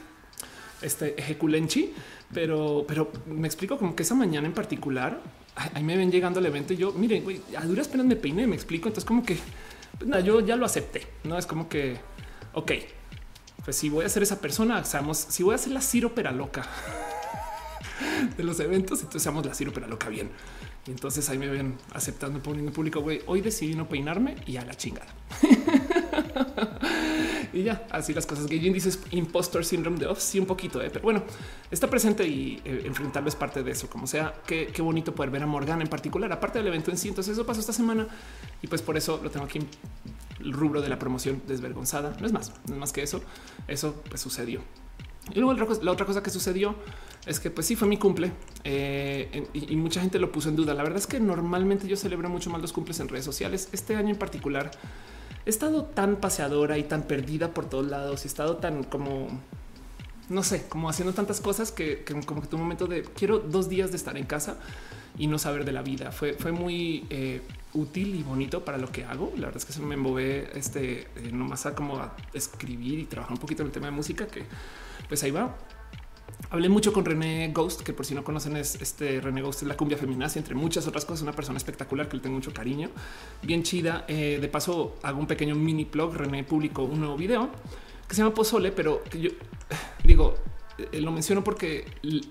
este 0.81 1.19
ejeculenchi, 1.19 1.93
pero, 2.33 2.85
pero 2.87 3.11
me 3.27 3.47
explico 3.47 3.77
como 3.77 3.95
que 3.95 4.03
esa 4.03 4.15
mañana 4.15 4.47
en 4.47 4.53
particular, 4.53 5.21
ahí 5.55 5.83
me 5.83 5.95
ven 5.95 6.11
llegando 6.11 6.39
al 6.39 6.45
evento 6.45 6.73
y 6.73 6.77
yo, 6.77 6.91
miren, 6.93 7.23
a 7.57 7.65
duras 7.65 7.87
penas 7.87 8.05
me 8.05 8.15
peiné, 8.15 8.47
me 8.47 8.55
explico. 8.55 8.87
Entonces, 8.87 9.05
como 9.05 9.23
que 9.23 9.37
pues 10.09 10.23
yo 10.23 10.39
ya 10.39 10.55
lo 10.55 10.65
acepté. 10.65 11.07
No 11.23 11.37
es 11.37 11.45
como 11.45 11.69
que 11.69 11.99
ok, 12.53 12.71
pues 13.63 13.75
si 13.75 13.89
voy 13.89 14.05
a 14.05 14.09
ser 14.09 14.23
esa 14.23 14.39
persona, 14.39 14.83
sabemos 14.83 15.17
si 15.17 15.43
voy 15.43 15.55
a 15.55 15.57
ser 15.57 15.73
la 15.73 15.81
ciropera 15.81 16.31
loca 16.31 16.65
de 18.37 18.43
los 18.43 18.59
eventos, 18.59 18.99
entonces 18.99 19.23
seamos 19.23 19.45
la 19.45 19.53
ciropera 19.53 19.87
loca 19.87 20.09
bien. 20.09 20.29
Y 20.87 20.91
entonces 20.91 21.29
ahí 21.29 21.37
me 21.37 21.47
ven 21.47 21.77
aceptando, 21.93 22.41
poniendo 22.41 22.71
público, 22.71 23.01
güey, 23.01 23.21
hoy 23.27 23.41
decidí 23.41 23.75
no 23.75 23.87
peinarme 23.87 24.35
y 24.47 24.57
a 24.57 24.65
la 24.65 24.73
chingada. 24.73 25.13
y 27.53 27.63
ya, 27.63 27.85
así 27.89 28.13
las 28.13 28.25
cosas. 28.25 28.47
Gaijin 28.47 28.73
dices 28.73 28.99
impostor 29.11 29.65
syndrome 29.65 29.97
de 29.99 30.07
off, 30.07 30.19
sí, 30.19 30.39
un 30.39 30.45
poquito, 30.45 30.81
eh, 30.81 30.89
pero 30.89 31.03
bueno, 31.03 31.23
está 31.69 31.89
presente 31.89 32.27
y 32.27 32.61
eh, 32.65 32.83
enfrentarlo 32.85 33.29
es 33.29 33.35
parte 33.35 33.63
de 33.63 33.71
eso. 33.71 33.89
Como 33.89 34.07
sea, 34.07 34.33
qué, 34.45 34.73
bonito 34.79 35.13
poder 35.13 35.31
ver 35.31 35.43
a 35.43 35.47
Morgan 35.47 35.81
en 35.81 35.87
particular, 35.87 36.31
aparte 36.31 36.59
del 36.59 36.67
evento 36.67 36.91
en 36.91 36.97
sí. 36.97 37.09
Entonces, 37.09 37.33
eso 37.33 37.45
pasó 37.45 37.59
esta 37.59 37.73
semana 37.73 38.07
y 38.61 38.67
pues 38.67 38.81
por 38.81 38.97
eso 38.97 39.19
lo 39.23 39.29
tengo 39.29 39.45
aquí 39.45 39.59
el 40.39 40.53
rubro 40.53 40.81
de 40.81 40.89
la 40.89 40.97
promoción 40.99 41.41
desvergonzada. 41.47 42.15
No 42.19 42.25
es 42.25 42.33
más, 42.33 42.51
no 42.67 42.73
es 42.73 42.79
más 42.79 42.91
que 42.93 43.03
eso. 43.03 43.21
Eso 43.67 44.01
pues 44.09 44.21
sucedió. 44.21 44.61
Y 45.33 45.39
luego 45.39 45.53
la 45.83 45.91
otra 45.91 46.05
cosa 46.05 46.23
que 46.23 46.29
sucedió 46.29 46.75
es 47.25 47.39
que 47.39 47.51
pues 47.51 47.67
sí 47.67 47.75
fue 47.75 47.87
mi 47.87 47.97
cumple 47.97 48.31
eh, 48.63 49.47
y, 49.53 49.75
mucha 49.75 50.01
gente 50.01 50.19
lo 50.19 50.31
puso 50.31 50.49
en 50.49 50.55
duda. 50.55 50.73
La 50.73 50.83
verdad 50.83 50.97
es 50.97 51.07
que 51.07 51.19
normalmente 51.19 51.87
yo 51.87 51.95
celebro 51.95 52.29
mucho 52.29 52.49
más 52.49 52.61
los 52.61 52.73
cumples 52.73 52.99
en 52.99 53.07
redes 53.07 53.25
sociales. 53.25 53.69
Este 53.71 53.95
año 53.95 54.09
en 54.09 54.17
particular 54.17 54.71
he 55.45 55.49
estado 55.49 55.83
tan 55.83 56.17
paseadora 56.17 56.77
y 56.77 56.83
tan 56.83 57.03
perdida 57.03 57.53
por 57.53 57.69
todos 57.69 57.87
lados 57.87 58.23
y 58.23 58.27
he 58.27 58.27
estado 58.27 58.57
tan 58.57 58.83
como 58.83 59.27
no 60.31 60.43
sé, 60.43 60.65
como 60.67 60.89
haciendo 60.89 61.13
tantas 61.13 61.41
cosas 61.41 61.71
que, 61.71 62.05
como 62.25 62.41
que 62.41 62.47
tu 62.47 62.57
momento 62.57 62.87
de 62.87 63.03
quiero 63.03 63.39
dos 63.39 63.67
días 63.67 63.91
de 63.91 63.97
estar 63.97 64.17
en 64.17 64.25
casa 64.25 64.55
y 65.17 65.27
no 65.27 65.37
saber 65.37 65.65
de 65.65 65.73
la 65.73 65.81
vida 65.81 66.11
fue, 66.11 66.33
fue 66.33 66.53
muy 66.53 67.05
eh, 67.09 67.41
útil 67.73 68.15
y 68.15 68.23
bonito 68.23 68.63
para 68.63 68.77
lo 68.77 68.91
que 68.91 69.03
hago. 69.03 69.33
La 69.35 69.47
verdad 69.47 69.57
es 69.57 69.65
que 69.65 69.73
se 69.73 69.81
me 69.81 69.95
embobé 69.95 70.49
este 70.55 71.01
eh, 71.17 71.31
nomás 71.33 71.65
a 71.65 71.75
como 71.75 71.97
a 71.97 72.15
escribir 72.33 72.99
y 72.99 73.05
trabajar 73.05 73.33
un 73.33 73.39
poquito 73.39 73.61
en 73.61 73.67
el 73.67 73.73
tema 73.73 73.87
de 73.87 73.91
música 73.91 74.27
que 74.27 74.45
pues 75.09 75.21
ahí 75.23 75.31
va. 75.31 75.53
Hablé 76.49 76.67
mucho 76.69 76.91
con 76.91 77.05
René 77.05 77.51
Ghost, 77.53 77.81
que 77.81 77.93
por 77.93 78.05
si 78.05 78.13
no 78.13 78.23
conocen 78.23 78.57
es 78.57 78.75
este 78.81 79.21
René 79.21 79.41
Ghost 79.41 79.61
es 79.61 79.67
la 79.67 79.77
cumbia 79.77 79.97
feminazi, 79.97 80.39
entre 80.39 80.55
muchas 80.55 80.87
otras 80.87 81.05
cosas, 81.05 81.21
una 81.21 81.31
persona 81.31 81.57
espectacular 81.57 82.09
que 82.09 82.17
le 82.17 82.23
tengo 82.23 82.35
mucho 82.35 82.53
cariño, 82.53 82.89
bien 83.41 83.63
chida. 83.63 84.05
Eh, 84.07 84.39
de 84.41 84.47
paso, 84.47 84.95
hago 85.03 85.19
un 85.19 85.27
pequeño 85.27 85.55
mini 85.55 85.85
blog. 85.85 86.15
René 86.15 86.43
publicó 86.43 86.83
un 86.83 86.99
nuevo 86.99 87.15
video 87.15 87.49
que 88.07 88.15
se 88.15 88.21
llama 88.21 88.33
Pozole, 88.33 88.71
pero 88.71 89.03
que 89.03 89.21
yo 89.21 89.29
digo, 90.03 90.35
eh, 90.91 90.99
lo 90.99 91.11
menciono 91.11 91.43
porque 91.43 91.85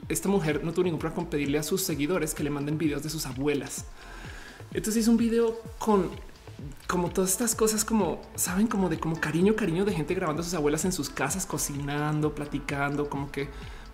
esta 0.08 0.28
mujer 0.28 0.64
no 0.64 0.72
tuvo 0.72 0.84
ningún 0.84 0.98
problema 0.98 1.16
con 1.16 1.30
pedirle 1.30 1.58
a 1.58 1.62
sus 1.62 1.82
seguidores 1.82 2.34
que 2.34 2.42
le 2.42 2.50
manden 2.50 2.76
videos 2.76 3.02
de 3.02 3.10
sus 3.10 3.26
abuelas. 3.26 3.86
Entonces 4.72 5.02
hizo 5.02 5.10
un 5.10 5.16
video 5.16 5.60
con 5.78 6.10
como 6.86 7.08
todas 7.08 7.30
estas 7.30 7.54
cosas, 7.54 7.84
como 7.84 8.20
saben, 8.34 8.66
como 8.66 8.88
de 8.88 8.98
como 8.98 9.18
cariño, 9.18 9.56
cariño 9.56 9.84
de 9.84 9.94
gente 9.94 10.14
grabando 10.14 10.42
a 10.42 10.44
sus 10.44 10.54
abuelas 10.54 10.84
en 10.84 10.92
sus 10.92 11.08
casas, 11.08 11.46
cocinando, 11.46 12.34
platicando, 12.34 13.08
como 13.08 13.30
que 13.30 13.48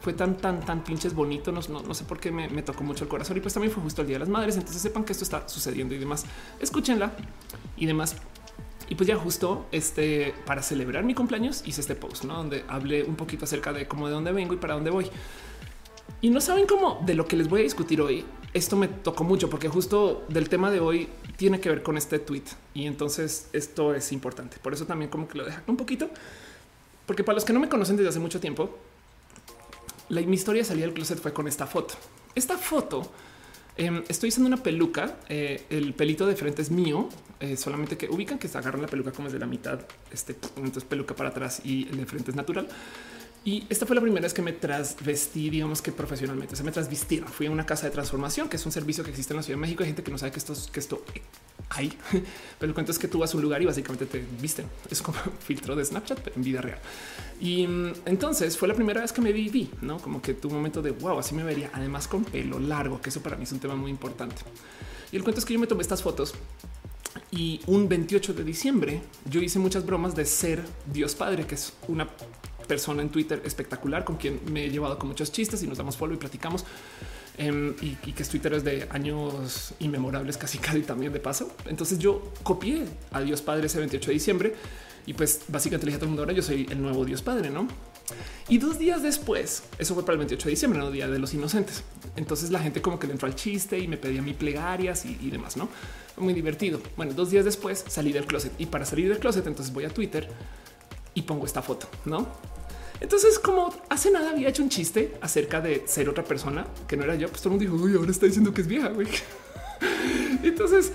fue 0.07 0.13
tan, 0.13 0.37
tan, 0.37 0.65
tan 0.65 0.85
pinches 0.85 1.15
bonito. 1.15 1.51
No, 1.51 1.61
no, 1.69 1.93
sé 1.93 2.05
por 2.05 2.21
qué 2.21 2.31
me, 2.31 2.63
tocó 2.63 2.85
mucho 2.85 3.03
el 3.03 3.11
corazón 3.11 3.37
y 3.39 3.41
pues 3.41 3.55
también 3.55 3.73
fue 3.73 3.83
justo 3.83 4.03
el 4.03 4.07
Día 4.07 4.15
de 4.15 4.21
las 4.21 4.29
Madres. 4.29 4.55
Entonces 4.57 4.81
sepan 4.81 5.03
que 5.03 5.11
esto 5.11 5.25
está 5.25 5.49
sucediendo 5.49 5.97
y 5.97 5.99
demás. 5.99 6.25
Escúchenla 6.61 7.13
y 7.77 7.87
demás. 7.87 8.15
Y 8.89 8.95
pues 8.95 9.09
ya 9.09 9.17
justo 9.17 9.67
este 9.73 10.33
para 10.47 10.63
celebrar 10.63 11.03
mi 11.03 11.13
cumpleaños 11.13 11.65
hice 11.67 11.81
este 11.81 11.97
post, 11.97 12.23
¿no? 12.23 12.35
donde 12.35 12.65
hablé 12.69 13.03
un 13.03 13.17
poquito 13.17 13.47
acerca 13.47 13.73
de 13.73 13.89
cómo 13.89 14.07
de 14.07 14.15
dónde 14.15 14.31
vengo 14.31 14.55
y 14.55 14.59
para 14.59 14.75
dónde 14.75 14.91
voy. 14.91 15.11
Y 16.21 16.31
no 16.31 16.41
saben 16.41 16.67
cómo 16.67 17.03
de 17.05 17.15
lo 17.15 17.27
que 17.27 17.37
les 17.37 17.49
voy 17.49 17.63
a 17.63 17.65
discutir 17.65 18.01
hoy. 18.01 18.25
Esto 18.55 18.77
me 18.77 18.87
tocó 18.87 19.25
mucho 19.25 19.51
porque 19.51 19.69
justo 19.69 20.25
del 20.29 20.49
tema 20.49 20.71
de 20.71 20.79
hoy 20.79 21.09
tiene 21.37 21.59
que 21.59 21.69
ver 21.69 21.83
con 21.83 21.97
este 21.97 22.21
tweet 22.21 22.45
y 22.75 22.87
entonces 22.87 23.49
esto 23.53 23.93
es 23.93 24.13
importante. 24.13 24.59
Por 24.63 24.73
eso 24.73 24.87
también 24.87 25.11
como 25.11 25.27
que 25.27 25.37
lo 25.37 25.45
dejo 25.45 25.63
un 25.67 25.77
poquito, 25.77 26.09
porque 27.07 27.25
para 27.25 27.35
los 27.35 27.45
que 27.45 27.53
no 27.53 27.59
me 27.59 27.69
conocen 27.69 27.97
desde 27.97 28.11
hace 28.11 28.21
mucho 28.21 28.39
tiempo, 28.39 28.71
la, 30.09 30.21
mi 30.23 30.35
historia 30.35 30.63
de 30.63 30.69
salir 30.69 30.85
del 30.85 30.95
closet 30.95 31.19
fue 31.19 31.33
con 31.33 31.49
esta 31.49 31.67
foto. 31.67 31.95
Esta 32.35 32.57
foto 32.57 33.11
em, 33.77 34.03
estoy 34.09 34.29
usando 34.29 34.49
una 34.49 34.63
peluca. 34.63 35.17
Eh, 35.29 35.65
el 35.71 35.95
pelito 35.95 36.27
de 36.27 36.37
frente 36.37 36.63
es 36.63 36.71
mío, 36.71 37.09
eh, 37.41 37.57
solamente 37.57 37.97
que 37.97 38.09
ubican 38.09 38.39
que 38.39 38.49
se 38.49 38.59
agarran 38.59 38.83
la 38.83 38.89
peluca 38.89 39.13
como 39.13 39.29
es 39.29 39.33
de 39.33 39.39
la 39.39 39.47
mitad. 39.47 39.81
Este 40.11 40.37
entonces 40.57 40.85
peluca 40.85 41.15
para 41.15 41.31
atrás 41.31 41.61
y 41.65 41.89
el 41.89 41.97
de 41.97 42.07
frente 42.07 42.31
es 42.31 42.37
natural. 42.37 42.69
Y 43.47 43.65
esta 43.69 43.87
fue 43.87 43.95
la 43.95 44.03
primera 44.03 44.23
vez 44.23 44.35
que 44.35 44.43
me 44.43 44.53
trasvestí, 44.53 45.51
digamos 45.51 45.81
que 45.81 45.93
profesionalmente. 45.93 46.57
se 46.57 46.65
me 46.65 46.73
trasvistí. 46.73 47.19
Fui 47.21 47.47
a 47.47 47.51
una 47.53 47.65
casa 47.65 47.87
de 47.87 47.93
transformación, 47.93 48.49
que 48.49 48.57
es 48.57 48.67
un 48.67 48.73
servicio 48.73 49.05
que 49.05 49.11
existe 49.11 49.35
en 49.35 49.37
la 49.37 49.45
Ciudad 49.45 49.57
de 49.57 49.61
México. 49.61 49.85
Hay 49.85 49.91
gente 49.91 50.03
que 50.03 50.11
no 50.11 50.19
sabe 50.19 50.33
que 50.33 50.41
esto, 50.41 50.53
que 50.73 50.81
esto 50.81 51.05
hay, 51.69 51.97
pero 52.59 52.71
el 52.71 52.75
cuento 52.75 52.91
es 52.91 52.99
que 52.99 53.07
tú 53.07 53.21
vas 53.21 53.33
a 53.33 53.37
un 53.37 53.45
lugar 53.45 53.63
y 53.63 53.67
básicamente 53.67 54.05
te 54.07 54.25
visten. 54.41 54.67
Es 54.91 55.01
como 55.01 55.17
filtro 55.47 55.77
de 55.77 55.85
Snapchat, 55.85 56.19
pero 56.23 56.35
en 56.35 56.43
vida 56.43 56.61
real. 56.61 56.81
Y 57.41 57.69
mm, 57.69 57.93
entonces 58.07 58.59
fue 58.59 58.67
la 58.67 58.75
primera 58.75 59.01
vez 59.01 59.13
que 59.13 59.21
me 59.21 59.33
viví, 59.33 59.71
no 59.81 59.99
como 60.01 60.21
que 60.21 60.35
tu 60.35 60.51
momento 60.51 60.83
de 60.83 60.91
wow, 60.91 61.21
así 61.21 61.33
me 61.33 61.45
vería. 61.45 61.71
Además, 61.73 62.09
con 62.09 62.25
pelo 62.25 62.59
largo, 62.59 63.01
que 63.01 63.11
eso 63.11 63.21
para 63.21 63.37
mí 63.37 63.45
es 63.45 63.53
un 63.53 63.61
tema 63.61 63.77
muy 63.77 63.93
importante. 63.93 64.43
Y 65.13 65.17
el 65.17 65.23
cuento 65.23 65.39
es 65.39 65.45
que 65.45 65.55
yo 65.55 65.61
me 65.61 65.69
tomé 65.69 65.83
estas 65.83 66.03
fotos 66.03 66.35
y 67.31 67.61
un 67.67 67.89
28 67.89 68.35
de 68.35 68.43
diciembre 68.43 69.03
yo 69.31 69.41
hice 69.41 69.61
muchas 69.61 69.87
bromas 69.87 70.17
de 70.17 70.25
ser 70.25 70.65
Dios 70.93 71.15
Padre, 71.15 71.47
que 71.47 71.55
es 71.55 71.73
una 71.87 72.09
persona 72.67 73.03
en 73.03 73.09
Twitter 73.09 73.43
espectacular 73.45 74.05
con 74.05 74.17
quien 74.17 74.41
me 74.51 74.65
he 74.65 74.71
llevado 74.71 74.99
con 74.99 75.09
muchos 75.09 75.33
chistes 75.33 75.63
y 75.63 75.67
nos 75.67 75.79
damos 75.79 75.97
follow 75.97 76.15
y 76.15 76.19
platicamos. 76.19 76.65
Em, 77.39 77.75
y, 77.83 78.13
que 78.13 78.23
es 78.23 78.29
Twitter 78.31 78.55
es 78.55 78.65
de 78.65 78.89
años 78.91 79.75
inmemorables, 79.79 80.39
casi 80.39 80.59
casi 80.59 80.83
también 80.83 81.13
de 81.13 81.21
paso. 81.21 81.53
Entonces 81.67 81.99
yo 81.99 82.33
copié 82.43 82.85
a 83.13 83.21
Dios 83.21 83.43
Padre 83.43 83.67
ese 83.67 83.79
28 83.79 84.07
de 84.07 84.13
diciembre 84.13 84.55
y 85.05 85.13
pues 85.13 85.43
básicamente 85.49 85.87
le 85.87 85.91
dije 85.91 85.97
a 85.97 85.99
todo 86.01 86.07
el 86.07 86.11
mundo 86.11 86.23
ahora 86.23 86.33
yo 86.33 86.43
soy 86.43 86.67
el 86.71 86.81
nuevo 86.81 87.05
Dios 87.05 87.23
Padre, 87.23 87.51
no? 87.51 87.69
Y 88.49 88.59
dos 88.59 88.79
días 88.79 89.03
después, 89.03 89.65
eso 89.79 89.95
fue 89.95 90.05
para 90.05 90.15
el 90.15 90.19
28 90.21 90.45
de 90.45 90.51
diciembre, 90.51 90.79
no 90.79 90.91
día 90.91 91.09
de 91.09 91.19
los 91.19 91.35
inocentes. 91.35 91.83
Entonces 92.15 92.51
la 92.51 92.61
gente 92.61 92.81
como 92.81 92.99
que 92.99 93.07
le 93.07 93.13
entró 93.13 93.27
al 93.27 93.35
chiste 93.35 93.79
y 93.79 93.89
me 93.89 93.97
pedía 93.97 94.23
mi 94.23 94.33
plegarias 94.33 95.05
y, 95.05 95.19
y 95.21 95.31
demás, 95.31 95.57
no? 95.57 95.69
Muy 96.17 96.33
divertido. 96.33 96.81
Bueno, 96.97 97.13
dos 97.13 97.31
días 97.31 97.45
después 97.45 97.85
salí 97.89 98.13
del 98.13 98.25
closet 98.25 98.53
y 98.59 98.67
para 98.67 98.87
salir 98.87 99.09
del 99.09 99.19
closet, 99.19 99.47
entonces 99.47 99.75
voy 99.75 99.85
a 99.85 99.91
Twitter 99.91 100.29
y 101.15 101.23
pongo 101.23 101.45
esta 101.45 101.61
foto, 101.61 101.89
no? 102.05 102.27
Entonces, 103.01 103.39
como 103.39 103.75
hace 103.89 104.11
nada 104.11 104.31
había 104.31 104.49
hecho 104.49 104.63
un 104.63 104.69
chiste 104.69 105.15
acerca 105.21 105.61
de 105.61 105.87
ser 105.87 106.09
otra 106.09 106.25
persona 106.25 106.67
que 106.89 106.97
no 106.97 107.05
era 107.05 107.15
yo, 107.15 107.29
pues 107.29 107.43
todo 107.43 107.55
el 107.55 107.61
mundo 107.61 107.73
dijo, 107.73 107.85
uy, 107.85 107.97
ahora 107.97 108.11
está 108.11 108.27
diciendo 108.27 108.53
que 108.53 108.63
es 108.63 108.67
vieja, 108.67 108.89
güey. 108.89 109.09
Entonces 110.43 110.93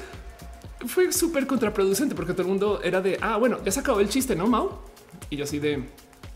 fue 0.87 1.11
súper 1.11 1.45
contraproducente 1.45 2.15
porque 2.15 2.33
todo 2.33 2.43
el 2.43 2.47
mundo 2.49 2.81
era 2.83 3.01
de, 3.01 3.17
ah, 3.21 3.37
bueno, 3.37 3.63
ya 3.63 3.71
se 3.71 3.79
acabó 3.79 3.99
el 3.99 4.09
chiste, 4.09 4.35
¿no, 4.35 4.47
Mau? 4.47 4.79
Y 5.29 5.37
yo 5.37 5.43
así 5.43 5.59
de, 5.59 5.83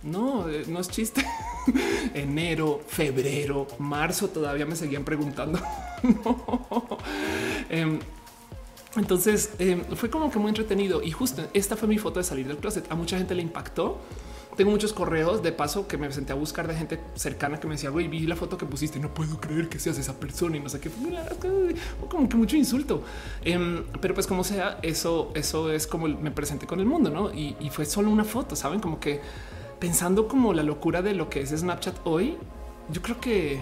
no, 0.03 0.47
eh, 0.49 0.63
no 0.67 0.79
es 0.79 0.89
chiste. 0.89 1.25
Enero, 2.13 2.81
febrero, 2.87 3.67
marzo 3.79 4.29
todavía 4.29 4.65
me 4.65 4.75
seguían 4.75 5.03
preguntando. 5.03 5.59
Em, 7.67 7.99
entonces 8.95 9.49
em, 9.57 9.83
fue 9.95 10.09
como 10.09 10.29
que 10.29 10.37
muy 10.37 10.49
entretenido 10.49 11.01
y 11.01 11.09
justo 11.09 11.47
esta 11.53 11.75
fue 11.75 11.87
mi 11.87 11.97
foto 11.97 12.19
de 12.19 12.23
salir 12.23 12.47
del 12.47 12.57
closet. 12.57 12.89
A 12.91 12.95
mucha 12.95 13.17
gente 13.17 13.33
le 13.33 13.41
impactó 13.41 13.99
tengo 14.55 14.71
muchos 14.71 14.93
correos 14.93 15.43
de 15.43 15.51
paso 15.51 15.87
que 15.87 15.97
me 15.97 16.11
senté 16.11 16.33
a 16.33 16.35
buscar 16.35 16.67
de 16.67 16.75
gente 16.75 16.99
cercana 17.15 17.59
que 17.59 17.67
me 17.67 17.75
decía, 17.75 17.89
güey, 17.89 18.07
vi 18.07 18.21
la 18.21 18.35
foto 18.35 18.57
que 18.57 18.65
pusiste 18.65 18.99
no 18.99 19.13
puedo 19.13 19.39
creer 19.39 19.69
que 19.69 19.79
seas 19.79 19.97
esa 19.97 20.19
persona 20.19 20.57
y 20.57 20.59
no 20.59 20.69
sé 20.69 20.79
qué. 20.79 20.89
Como 22.09 22.29
que 22.29 22.37
mucho 22.37 22.55
insulto. 22.55 23.03
Em, 23.43 23.83
pero 24.01 24.13
pues 24.13 24.27
como 24.27 24.43
sea, 24.43 24.79
eso, 24.81 25.31
eso 25.35 25.71
es 25.71 25.87
como 25.87 26.07
me 26.07 26.31
presenté 26.31 26.65
con 26.65 26.79
el 26.79 26.85
mundo, 26.85 27.09
¿no? 27.09 27.33
Y, 27.33 27.55
y 27.59 27.69
fue 27.69 27.85
solo 27.85 28.09
una 28.09 28.23
foto, 28.23 28.55
¿saben? 28.55 28.79
Como 28.79 28.99
que 28.99 29.21
pensando 29.79 30.27
como 30.27 30.53
la 30.53 30.63
locura 30.63 31.01
de 31.01 31.13
lo 31.13 31.29
que 31.29 31.41
es 31.41 31.49
Snapchat 31.49 31.95
hoy, 32.05 32.37
yo 32.91 33.01
creo 33.01 33.19
que, 33.19 33.61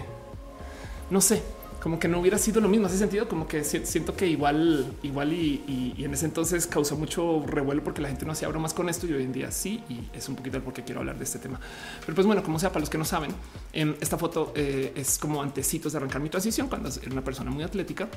no 1.10 1.20
sé, 1.20 1.42
como 1.84 1.98
que 1.98 2.08
no 2.08 2.18
hubiera 2.18 2.38
sido 2.38 2.62
lo 2.62 2.68
mismo. 2.70 2.86
Hace 2.86 2.96
sentido 2.96 3.28
como 3.28 3.46
que 3.46 3.62
siento 3.62 4.16
que 4.16 4.26
igual, 4.26 4.90
igual 5.02 5.34
y, 5.34 5.94
en 5.98 6.14
ese 6.14 6.24
entonces 6.24 6.66
causó 6.66 6.96
mucho 6.96 7.44
revuelo 7.46 7.84
porque 7.84 8.00
la 8.00 8.08
gente 8.08 8.24
no 8.24 8.32
hacía 8.32 8.48
bromas 8.48 8.72
con 8.72 8.88
esto 8.88 9.06
y 9.06 9.12
hoy 9.12 9.22
en 9.22 9.34
día 9.34 9.50
sí. 9.50 9.84
Y 9.90 10.08
es 10.16 10.26
un 10.30 10.34
poquito 10.34 10.56
el 10.56 10.62
por 10.62 10.72
qué 10.72 10.82
quiero 10.82 11.00
hablar 11.00 11.18
de 11.18 11.24
este 11.24 11.38
tema. 11.38 11.60
Pero 12.00 12.14
pues 12.14 12.26
bueno, 12.26 12.42
como 12.42 12.58
sea, 12.58 12.70
para 12.70 12.80
los 12.80 12.88
que 12.88 12.96
no 12.96 13.04
saben, 13.04 13.32
em, 13.74 13.94
esta 14.00 14.16
foto 14.16 14.54
eh, 14.56 14.94
es 14.96 15.18
como 15.18 15.42
antecitos 15.42 15.92
de 15.92 15.98
arrancar 15.98 16.22
mi 16.22 16.30
transición 16.30 16.68
cuando 16.68 16.88
era 16.88 17.12
una 17.12 17.22
persona 17.22 17.50
muy 17.50 17.64
atlética 17.64 18.08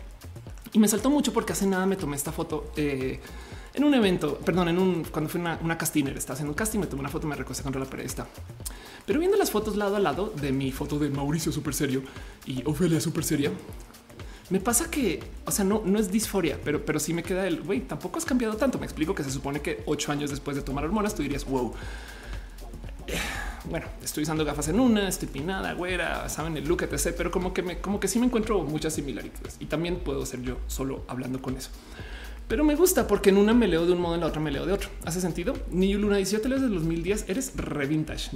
y 0.72 0.80
me 0.80 0.88
saltó 0.88 1.10
mucho 1.10 1.34
porque 1.34 1.52
hace 1.52 1.66
nada 1.66 1.86
me 1.86 1.98
tomé 1.98 2.16
esta 2.16 2.32
foto. 2.32 2.72
Eh, 2.78 3.20
en 3.78 3.84
un 3.84 3.94
evento, 3.94 4.40
perdón, 4.40 4.70
en 4.70 4.80
un 4.80 5.04
cuando 5.04 5.30
fue 5.30 5.40
una, 5.40 5.60
una 5.62 5.78
castiner, 5.78 6.18
estaba 6.18 6.34
haciendo 6.34 6.52
un 6.52 6.58
casting, 6.58 6.80
me 6.80 6.88
tomé 6.88 7.02
una 7.02 7.10
foto, 7.10 7.28
me 7.28 7.36
recosté 7.36 7.64
contra 7.64 7.80
la 7.80 7.88
periodista. 7.88 8.28
Pero 9.06 9.20
viendo 9.20 9.38
las 9.38 9.52
fotos 9.52 9.78
lado 9.78 9.96
a 9.96 10.00
lado 10.00 10.34
de 10.36 10.52
mi 10.52 10.72
foto 10.72 10.98
de 11.00 11.10
Mauricio 11.10 11.52
súper 11.52 11.74
serio 11.74 12.02
y 12.46 12.64
Ofelia 12.66 13.00
súper 13.00 13.24
seria, 13.24 13.52
me 14.50 14.60
pasa 14.60 14.90
que, 14.90 15.24
o 15.46 15.52
sea, 15.52 15.64
no, 15.64 15.84
no 15.86 16.00
es 16.00 16.12
disforia, 16.12 16.60
pero, 16.64 16.86
pero 16.86 17.00
sí 17.00 17.14
me 17.14 17.22
queda 17.22 17.46
el 17.48 17.62
güey. 17.62 17.82
Tampoco 17.82 18.18
has 18.18 18.26
cambiado 18.26 18.56
tanto. 18.56 18.80
Me 18.80 18.86
explico 18.86 19.14
que 19.14 19.24
se 19.24 19.30
supone 19.32 19.62
que 19.62 19.84
ocho 19.86 20.12
años 20.12 20.30
después 20.30 20.56
de 20.56 20.64
tomar 20.64 20.84
hormonas, 20.86 21.14
tú 21.14 21.22
dirías 21.22 21.46
wow. 21.46 21.74
Bueno, 23.70 23.86
estoy 24.02 24.24
usando 24.24 24.46
gafas 24.46 24.70
en 24.70 24.80
una, 24.80 25.08
estoy 25.10 25.28
pinada, 25.28 25.74
güera, 25.74 26.30
saben 26.30 26.56
el 26.56 26.66
look, 26.66 26.84
etc. 26.84 27.14
Pero 27.18 27.32
como 27.32 27.54
que 27.54 27.62
me, 27.62 27.80
como 27.80 28.00
que 28.00 28.08
sí 28.08 28.18
me 28.18 28.26
encuentro 28.26 28.64
muchas 28.64 28.94
similaridades 28.94 29.58
y 29.60 29.66
también 29.66 29.98
puedo 29.98 30.26
ser 30.26 30.42
yo 30.42 30.58
solo 30.68 31.04
hablando 31.08 31.42
con 31.42 31.58
eso. 31.58 31.70
Pero 32.48 32.64
me 32.64 32.76
gusta 32.76 33.08
porque 33.08 33.30
en 33.30 33.38
una 33.38 33.54
me 33.54 33.68
leo 33.68 33.86
de 33.86 33.94
un 33.94 34.00
modo, 34.00 34.16
en 34.16 34.22
la 34.22 34.28
otra 34.28 34.40
me 34.40 34.52
leo 34.52 34.66
de 34.66 34.74
otro. 34.74 34.90
¿Hace 35.06 35.20
sentido? 35.20 35.54
Niyu 35.70 36.00
Luna 36.00 36.18
dice, 36.18 36.34
yo 36.34 36.42
te 36.42 36.50
leo 36.50 36.60
desde 36.60 36.74
2010, 36.74 37.26
eres 37.28 37.54
re 37.56 37.86
vintage. 37.88 38.30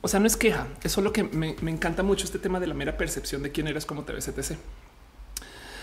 O 0.00 0.08
sea, 0.08 0.20
no 0.20 0.26
es 0.26 0.36
queja, 0.36 0.66
es 0.82 0.92
solo 0.92 1.12
que 1.12 1.24
me, 1.24 1.56
encanta 1.70 2.02
mucho 2.02 2.24
este 2.24 2.38
tema 2.38 2.58
de 2.58 2.66
la 2.66 2.74
mera 2.74 2.96
percepción 2.96 3.42
de 3.42 3.52
quién 3.52 3.68
eres, 3.68 3.86
como 3.86 4.04
te 4.04 4.12
ves, 4.12 4.26
etc. 4.28 4.58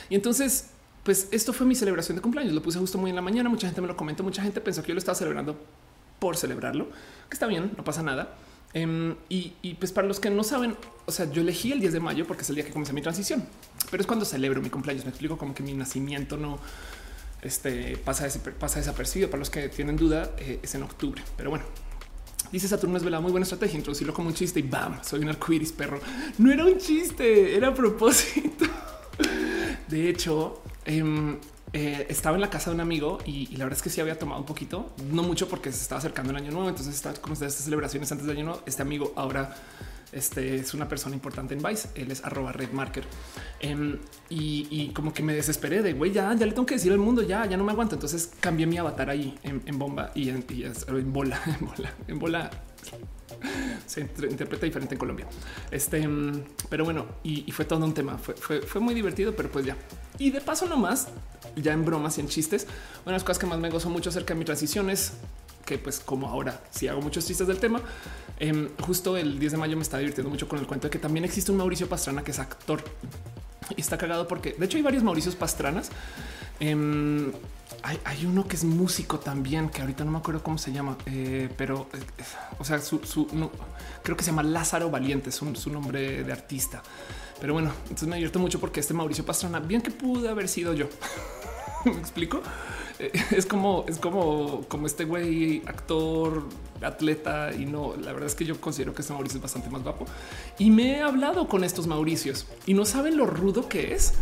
Y 0.10 0.16
entonces, 0.16 0.72
pues 1.04 1.30
esto 1.32 1.54
fue 1.54 1.66
mi 1.66 1.76
celebración 1.76 2.16
de 2.18 2.22
cumpleaños. 2.22 2.54
Lo 2.54 2.62
puse 2.62 2.80
justo 2.80 2.98
muy 2.98 3.10
en 3.10 3.16
la 3.16 3.22
mañana. 3.22 3.50
Mucha 3.50 3.68
gente 3.68 3.82
me 3.82 3.88
lo 3.88 3.96
comentó. 3.96 4.24
Mucha 4.24 4.42
gente 4.42 4.60
pensó 4.60 4.82
que 4.82 4.90
yo 4.90 4.94
lo 4.94 5.00
estaba 5.00 5.16
celebrando 5.16 5.58
por 6.20 6.38
celebrarlo, 6.38 6.86
que 7.30 7.34
está 7.34 7.48
bien, 7.48 7.72
no 7.78 7.84
pasa 7.84 8.02
nada. 8.02 8.36
Em, 8.76 9.16
y, 9.30 9.74
pues 9.80 9.94
para 9.94 10.06
los 10.06 10.20
que 10.20 10.30
no 10.30 10.44
saben, 10.44 10.76
o 11.06 11.12
sea, 11.12 11.32
yo 11.32 11.42
elegí 11.42 11.72
el 11.72 11.80
10 11.80 11.94
de 11.94 12.00
mayo 12.02 12.28
porque 12.28 12.44
es 12.44 12.50
el 12.50 12.56
día 12.56 12.66
que 12.66 12.74
comencé 12.74 12.92
mi 12.92 13.02
transición, 13.02 13.48
pero 13.90 14.02
es 14.02 14.06
cuando 14.06 14.26
celebro 14.26 14.62
mi 14.62 14.70
cumpleaños. 14.70 15.06
Me 15.06 15.12
explico 15.12 15.38
como 15.38 15.56
que 15.56 15.64
mi 15.64 15.74
nacimiento 15.74 16.36
no 16.36 16.60
este, 17.42 17.96
pasa, 17.96 18.28
pasa 18.60 18.80
desapercibido. 18.80 19.30
Para 19.30 19.40
los 19.40 19.50
que 19.50 19.70
tienen 19.70 19.96
duda, 19.96 20.30
eh, 20.38 20.60
es 20.62 20.76
en 20.76 20.84
octubre. 20.84 21.24
Pero 21.38 21.52
bueno, 21.52 21.64
Dice 22.52 22.68
Saturno 22.68 22.98
es 22.98 23.04
vela, 23.04 23.20
muy 23.20 23.32
buena 23.32 23.44
estrategia, 23.44 23.78
introducirlo 23.78 24.14
como 24.14 24.28
un 24.30 24.36
chiste 24.36 24.60
y 24.60 24.64
bam, 24.64 25.04
soy 25.04 25.22
un 25.22 25.30
arcoiris 25.30 25.72
perro. 25.72 26.00
No 26.38 26.52
era 26.52 26.66
un 26.66 26.78
chiste, 26.78 27.56
era 27.56 27.70
a 27.70 27.74
propósito. 27.74 28.66
De 29.88 30.10
hecho, 30.10 30.62
em, 30.86 31.38
eh, 31.78 32.08
estaba 32.08 32.38
en 32.38 32.42
la 32.42 32.50
casa 32.50 32.70
de 32.70 32.76
un 32.76 32.80
amigo 32.80 33.18
y, 33.26 33.48
la 33.58 33.66
verdad 33.66 33.76
es 33.76 33.84
que 33.84 33.90
sí 33.90 34.00
había 34.00 34.18
tomado 34.18 34.40
un 34.40 34.46
poquito, 34.46 34.94
no 35.12 35.24
mucho 35.24 35.50
porque 35.50 35.74
se 35.74 35.82
estaba 35.82 36.00
acercando 36.00 36.32
el 36.32 36.38
año 36.38 36.50
nuevo. 36.52 36.70
Entonces 36.70 36.96
estaba 36.96 37.16
como 37.16 37.34
estas 37.34 37.54
celebraciones 37.56 38.10
antes 38.14 38.26
del 38.26 38.38
año 38.38 38.46
nuevo. 38.46 38.62
Este 38.66 38.82
amigo 38.82 39.12
ahora 39.18 39.54
este 40.14 40.56
es 40.56 40.74
una 40.74 40.88
persona 40.88 41.16
importante 41.16 41.54
en 41.54 41.62
Vice. 41.62 41.90
Él 41.96 42.12
es 42.12 42.24
arroba 42.24 42.54
red 42.54 42.72
marker 42.72 43.04
em, 43.60 44.00
y, 44.30 44.88
como 44.96 45.14
que 45.14 45.22
me 45.22 45.34
desesperé 45.34 45.82
de 45.82 45.92
güey, 45.92 46.14
ya, 46.14 46.34
ya 46.34 46.46
le 46.46 46.54
tengo 46.54 46.66
que 46.66 46.76
decir 46.76 46.94
al 46.94 47.00
mundo, 47.00 47.24
ya, 47.24 47.46
ya 47.46 47.58
no 47.58 47.66
me 47.66 47.74
aguanto. 47.74 47.96
Entonces 47.96 48.32
cambié 48.40 48.66
mi 48.68 48.78
avatar 48.78 49.10
ahí 49.10 49.38
en, 49.44 49.78
bomba 49.78 50.14
y 50.16 50.30
en, 50.30 50.46
en 50.88 51.12
bola, 51.12 51.42
en 51.60 51.68
bola, 51.68 51.94
en 52.08 52.20
bola 52.20 52.52
se 53.86 54.02
interpreta 54.02 54.66
diferente 54.66 54.96
en 54.96 55.00
Colombia. 55.00 55.28
Este, 55.72 56.08
pero 56.70 56.86
bueno, 56.86 57.06
y, 57.24 57.52
fue 57.52 57.66
todo 57.66 57.84
un 57.86 57.94
tema. 57.94 58.18
Fue, 58.18 58.62
fue, 58.62 58.82
muy 58.82 58.94
divertido, 58.94 59.36
pero 59.36 59.52
pues 59.52 59.66
ya. 59.66 59.76
Y 60.18 60.32
de 60.32 60.42
paso, 60.42 60.68
nomás, 60.68 61.10
ya 61.56 61.74
en 61.74 61.86
bromas 61.86 62.18
y 62.18 62.22
en 62.22 62.28
chistes, 62.28 62.68
una 63.04 63.12
de 63.12 63.14
las 63.14 63.24
cosas 63.24 63.40
que 63.40 63.46
más 63.46 63.60
me 63.60 63.70
gozo 63.70 63.90
mucho 63.90 64.10
acerca 64.10 64.34
de 64.34 64.40
mi 64.40 64.46
transición 64.46 64.90
es 64.90 65.14
que, 65.66 65.78
pues, 65.78 66.00
como 66.00 66.28
ahora 66.28 66.62
si 66.70 66.88
hago 66.88 67.02
muchos 67.02 67.26
chistes 67.26 67.48
del 67.48 67.58
tema, 67.58 67.82
em, 68.40 68.70
justo 68.82 69.18
el 69.18 69.40
10 69.40 69.54
de 69.54 69.58
mayo 69.58 69.76
me 69.76 69.84
está 69.84 69.98
divirtiendo 69.98 70.30
mucho 70.30 70.48
con 70.48 70.60
el 70.60 70.68
cuento 70.68 70.88
de 70.88 70.92
que 70.92 71.00
también 71.00 71.26
existe 71.26 71.52
un 71.52 71.58
Mauricio 71.58 71.90
Pastrana 71.90 72.24
que 72.24 72.32
es 72.32 72.40
actor 72.40 72.84
y 73.76 73.82
está 73.82 73.98
cagado 73.98 74.28
porque 74.28 74.54
de 74.54 74.66
hecho 74.66 74.78
hay 74.78 74.84
varios 74.84 75.04
Mauricios 75.04 75.36
Pastranas. 75.36 75.90
Em, 76.60 77.32
hay, 77.84 78.26
uno 78.26 78.48
que 78.48 78.56
es 78.56 78.64
músico 78.64 79.20
también, 79.20 79.70
que 79.70 79.82
ahorita 79.82 80.04
no 80.06 80.12
me 80.12 80.18
acuerdo 80.18 80.42
cómo 80.42 80.58
se 80.58 80.72
llama, 80.72 80.98
eh, 81.06 81.50
pero 81.58 81.88
eh, 81.94 82.24
o 82.58 82.64
sea, 82.64 82.80
su, 82.80 83.00
creo 84.02 84.18
que 84.18 84.24
se 84.24 84.32
llama 84.32 84.44
Lázaro 84.44 84.90
Valiente, 84.90 85.30
es 85.30 85.36
su 85.36 85.70
nombre 85.70 86.24
de 86.24 86.32
artista. 86.32 86.82
Pero 87.40 87.54
bueno, 87.54 87.72
entonces 87.84 88.08
me 88.08 88.16
divierto 88.16 88.40
mucho 88.40 88.60
porque 88.60 88.80
este 88.80 88.94
Mauricio 88.94 89.26
Pastrana, 89.26 89.60
bien 89.60 89.82
que 89.82 89.92
pude 89.92 90.30
haber 90.30 90.48
sido 90.48 90.74
yo. 90.74 90.88
¿Me 91.86 91.92
explico? 91.92 92.42
Eh, 92.98 93.12
es 93.32 93.46
como, 93.46 93.86
es 93.88 94.00
como, 94.00 94.62
como 94.68 94.88
este 94.88 95.06
güey, 95.06 95.62
actor, 95.68 96.44
atleta 96.82 97.54
y 97.54 97.66
no, 97.66 97.96
la 97.96 98.14
verdad 98.14 98.28
es 98.28 98.36
que 98.36 98.46
yo 98.46 98.60
considero 98.60 98.94
que 98.94 99.02
este 99.02 99.14
Mauricio 99.14 99.38
es 99.38 99.44
bastante 99.44 99.70
más 99.70 99.84
guapo 99.84 100.06
y 100.58 100.70
me 100.70 100.98
he 100.98 101.02
hablado 101.02 101.48
con 101.48 101.64
estos 101.64 101.88
Mauricios 101.88 102.46
y 102.66 102.74
no 102.74 102.86
saben 102.86 103.18
lo 103.18 103.26
rudo 103.26 103.68
que 103.68 103.94
es 103.94 104.14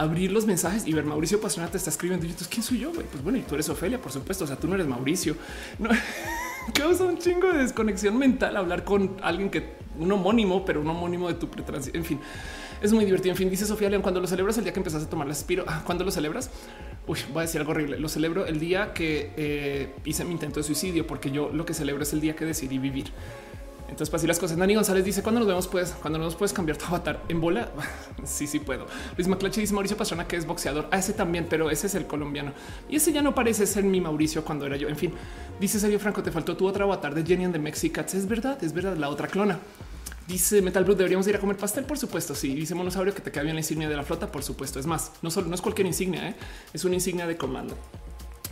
abrir 0.00 0.32
los 0.32 0.46
mensajes 0.46 0.86
y 0.86 0.94
ver 0.94 1.04
Mauricio 1.04 1.40
Pastrana 1.40 1.70
te 1.70 1.76
está 1.76 1.90
escribiendo. 1.90 2.24
Y 2.24 2.30
entonces, 2.30 2.48
¿quién 2.48 2.62
soy 2.62 2.78
yo? 2.78 2.90
Pues 2.90 3.22
bueno, 3.22 3.38
y 3.38 3.42
tú 3.42 3.54
eres 3.54 3.68
Ofelia, 3.68 4.00
por 4.00 4.10
supuesto. 4.10 4.44
O 4.44 4.46
sea, 4.46 4.56
tú 4.56 4.66
no 4.66 4.74
eres 4.74 4.86
Mauricio. 4.86 5.36
No, 5.78 5.90
causa 6.74 7.04
un 7.04 7.18
chingo 7.18 7.52
de 7.52 7.58
desconexión 7.58 8.16
mental 8.16 8.56
hablar 8.56 8.84
con 8.84 9.18
alguien 9.22 9.50
que 9.50 9.74
un 9.98 10.10
homónimo, 10.10 10.64
pero 10.64 10.80
un 10.80 10.88
homónimo 10.88 11.28
de 11.28 11.34
tu 11.34 11.50
pretransición. 11.50 12.00
En 12.00 12.06
fin, 12.06 12.20
es 12.80 12.94
muy 12.94 13.04
divertido. 13.04 13.32
En 13.32 13.36
fin, 13.36 13.50
dice 13.50 13.66
Sofía 13.66 13.90
León, 13.90 14.00
cuando 14.00 14.20
lo 14.20 14.26
celebras 14.26 14.56
el 14.56 14.64
día 14.64 14.72
que 14.72 14.80
empezaste 14.80 15.06
a 15.06 15.10
tomar 15.10 15.26
la 15.26 15.34
aspiro, 15.34 15.64
ah, 15.66 15.82
¿cuándo 15.84 16.02
lo 16.02 16.10
celebras? 16.10 16.50
Voy 17.06 17.18
a 17.36 17.40
decir 17.40 17.60
algo 17.60 17.72
horrible. 17.72 17.98
Lo 17.98 18.08
celebro 18.08 18.46
el 18.46 18.58
día 18.58 18.94
que 18.94 19.32
eh, 19.36 19.92
hice 20.06 20.24
mi 20.24 20.32
intento 20.32 20.60
de 20.60 20.64
suicidio, 20.64 21.06
porque 21.06 21.30
yo 21.30 21.50
lo 21.52 21.66
que 21.66 21.74
celebro 21.74 22.04
es 22.04 22.12
el 22.14 22.22
día 22.22 22.34
que 22.34 22.46
decidí 22.46 22.78
vivir. 22.78 23.12
Entonces, 23.90 24.08
para 24.08 24.20
así 24.20 24.26
las 24.26 24.38
cosas. 24.38 24.56
Dani 24.56 24.74
González 24.74 25.04
dice: 25.04 25.22
Cuando 25.22 25.40
nos 25.40 25.48
vemos, 25.48 25.68
pues, 25.68 25.94
cuando 26.00 26.18
nos 26.18 26.36
puedes 26.36 26.52
cambiar 26.52 26.78
tu 26.78 26.86
avatar 26.86 27.22
en 27.28 27.40
bola. 27.40 27.70
sí, 28.24 28.46
sí 28.46 28.60
puedo. 28.60 28.86
Luis 29.16 29.28
Maclachi 29.28 29.60
dice 29.60 29.74
Mauricio 29.74 29.96
Pastrana, 29.96 30.26
que 30.26 30.36
es 30.36 30.46
boxeador. 30.46 30.88
Ah, 30.90 30.98
ese 30.98 31.12
también, 31.12 31.46
pero 31.50 31.70
ese 31.70 31.88
es 31.88 31.94
el 31.94 32.06
colombiano 32.06 32.52
y 32.88 32.96
ese 32.96 33.12
ya 33.12 33.22
no 33.22 33.34
parece 33.34 33.66
ser 33.66 33.84
mi 33.84 34.00
Mauricio 34.00 34.44
cuando 34.44 34.66
era 34.66 34.76
yo. 34.76 34.88
En 34.88 34.96
fin, 34.96 35.12
dice 35.58 35.78
Sergio 35.78 35.98
Franco: 35.98 36.22
Te 36.22 36.30
faltó 36.30 36.56
tu 36.56 36.66
otra 36.66 36.84
avatar 36.84 37.14
de 37.14 37.24
Jenny 37.24 37.50
the 37.50 37.58
Mexicats. 37.58 38.14
Es 38.14 38.26
verdad, 38.26 38.62
es 38.62 38.72
verdad. 38.72 38.96
La 38.96 39.08
otra 39.08 39.28
clona. 39.28 39.58
Dice 40.28 40.62
Metal 40.62 40.84
Blue, 40.84 40.94
deberíamos 40.94 41.26
ir 41.26 41.34
a 41.34 41.40
comer 41.40 41.56
pastel, 41.56 41.84
por 41.84 41.98
supuesto. 41.98 42.36
Sí, 42.36 42.54
dice 42.54 42.76
Monosaurio 42.76 43.12
que 43.12 43.20
te 43.20 43.32
queda 43.32 43.42
bien 43.42 43.56
la 43.56 43.60
insignia 43.60 43.88
de 43.88 43.96
la 43.96 44.04
flota, 44.04 44.30
por 44.30 44.44
supuesto. 44.44 44.78
Es 44.78 44.86
más, 44.86 45.10
no, 45.22 45.30
solo, 45.30 45.48
no 45.48 45.56
es 45.56 45.60
cualquier 45.60 45.88
insignia, 45.88 46.28
¿eh? 46.28 46.36
es 46.72 46.84
una 46.84 46.94
insignia 46.94 47.26
de 47.26 47.36
comando 47.36 47.76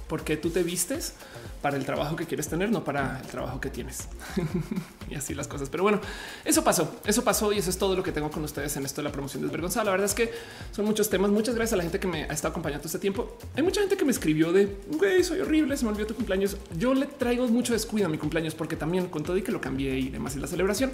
porque 0.09 0.36
tú 0.36 0.51
te 0.51 0.62
vistes 0.62 1.14
para 1.62 1.76
el 1.76 1.84
trabajo 1.84 2.16
que 2.16 2.26
quieres 2.26 2.48
tener, 2.48 2.70
no 2.70 2.84
para 2.84 3.20
el 3.20 3.26
trabajo 3.26 3.61
que 3.61 3.70
tienes. 3.70 4.09
y 5.11 5.14
así 5.14 5.34
las 5.34 5.48
cosas. 5.48 5.68
Pero 5.68 5.82
bueno, 5.82 6.00
eso 6.44 6.62
pasó, 6.62 7.00
eso 7.04 7.24
pasó 7.24 7.52
y 7.52 7.59
eso 7.59 7.70
es 7.70 7.78
todo 7.78 7.96
lo 7.96 8.02
que 8.02 8.12
tengo 8.12 8.30
con 8.30 8.44
ustedes 8.44 8.76
en 8.76 8.84
esto 8.84 9.00
de 9.00 9.09
la 9.09 9.12
promoción 9.12 9.42
desvergonzada. 9.42 9.84
La 9.84 9.90
verdad 9.92 10.06
es 10.06 10.14
que 10.14 10.32
son 10.72 10.84
muchos 10.84 11.11
temas. 11.11 11.30
Muchas 11.30 11.54
gracias 11.54 11.74
a 11.74 11.76
la 11.76 11.82
gente 11.82 11.98
que 11.98 12.06
me 12.06 12.24
ha 12.24 12.32
estado 12.32 12.50
acompañando 12.50 12.86
este 12.86 12.98
tiempo. 12.98 13.36
Hay 13.56 13.62
mucha 13.62 13.80
gente 13.80 13.96
que 13.96 14.04
me 14.04 14.12
escribió 14.12 14.52
de 14.52 14.76
güey, 14.92 15.24
soy 15.24 15.40
horrible, 15.40 15.76
se 15.76 15.84
me 15.84 15.90
olvidó 15.90 16.06
tu 16.06 16.14
cumpleaños. 16.14 16.56
Yo 16.76 16.94
le 16.94 17.06
traigo 17.06 17.46
mucho 17.48 17.72
descuido 17.72 18.06
a 18.06 18.11
mi 18.11 18.18
cumpleaños 18.18 18.54
porque 18.54 18.76
también 18.76 19.09
con 19.09 19.22
todo 19.22 19.36
y 19.36 19.42
que 19.42 19.52
lo 19.52 19.61
cambié 19.61 19.98
y 19.98 20.09
demás 20.11 20.36
y 20.36 20.40
la 20.40 20.46
celebración. 20.46 20.92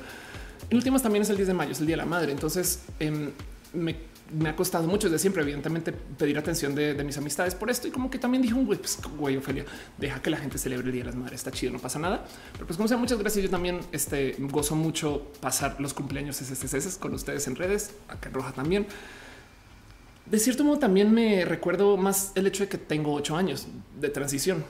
En 0.70 0.76
últimas 0.76 1.02
también 1.02 1.22
es 1.22 1.30
el 1.30 1.36
10 1.36 1.48
de 1.48 1.54
mayo, 1.54 1.72
es 1.72 1.80
el 1.80 1.86
día 1.86 1.94
de 1.94 2.02
la 2.02 2.06
madre. 2.06 2.32
Entonces 2.32 2.80
em, 2.98 3.32
me 3.72 4.13
me 4.35 4.49
ha 4.49 4.57
costado 4.57 4.87
mucho 4.87 5.09
desde 5.09 5.20
siempre, 5.20 5.43
evidentemente, 5.43 5.93
pedir 5.93 6.37
atención 6.39 6.74
de, 6.74 7.03
mis 7.05 7.16
amistades 7.16 7.55
por 7.55 7.70
esto. 7.70 7.89
Y 7.89 7.91
como 7.91 8.11
que 8.11 8.18
también 8.18 8.43
dijo 8.43 8.59
un 8.59 8.66
güey, 8.66 8.78
pues 8.78 8.99
güey, 9.16 9.41
deja 9.99 10.20
que 10.20 10.30
la 10.30 10.37
gente 10.37 10.59
celebre 10.59 10.87
el 10.87 10.93
Día 10.93 11.03
de 11.03 11.07
las 11.07 11.16
Madres. 11.16 11.41
Está 11.41 11.51
chido, 11.51 11.72
no 11.72 11.78
pasa 11.78 11.99
nada. 11.99 12.24
Pero 12.53 12.66
pues 12.66 12.76
como 12.76 12.89
sea, 12.89 12.97
muchas 12.97 13.18
gracias. 13.18 13.45
Yo 13.45 13.51
también 13.51 13.80
este, 13.93 14.37
gozo 14.39 14.74
mucho 14.74 15.30
pasar 15.41 15.80
los 15.80 15.95
cumpleaños 15.95 16.37
SSS 16.37 16.99
con 16.99 17.14
ustedes 17.14 17.47
en 17.47 17.57
redes, 17.57 17.93
acá 18.09 18.28
en 18.28 18.35
Roja 18.35 18.53
también. 18.53 18.87
De 20.26 20.39
cierto 20.39 20.64
modo, 20.64 20.78
también 20.78 21.12
me 21.12 21.45
recuerdo 21.45 21.97
más 21.97 22.32
el 22.35 22.47
hecho 22.47 22.64
de 22.64 22.68
que 22.68 22.78
tengo 22.78 23.12
ocho 23.12 23.37
años 23.37 23.68
de 24.01 24.09
transición. 24.09 24.64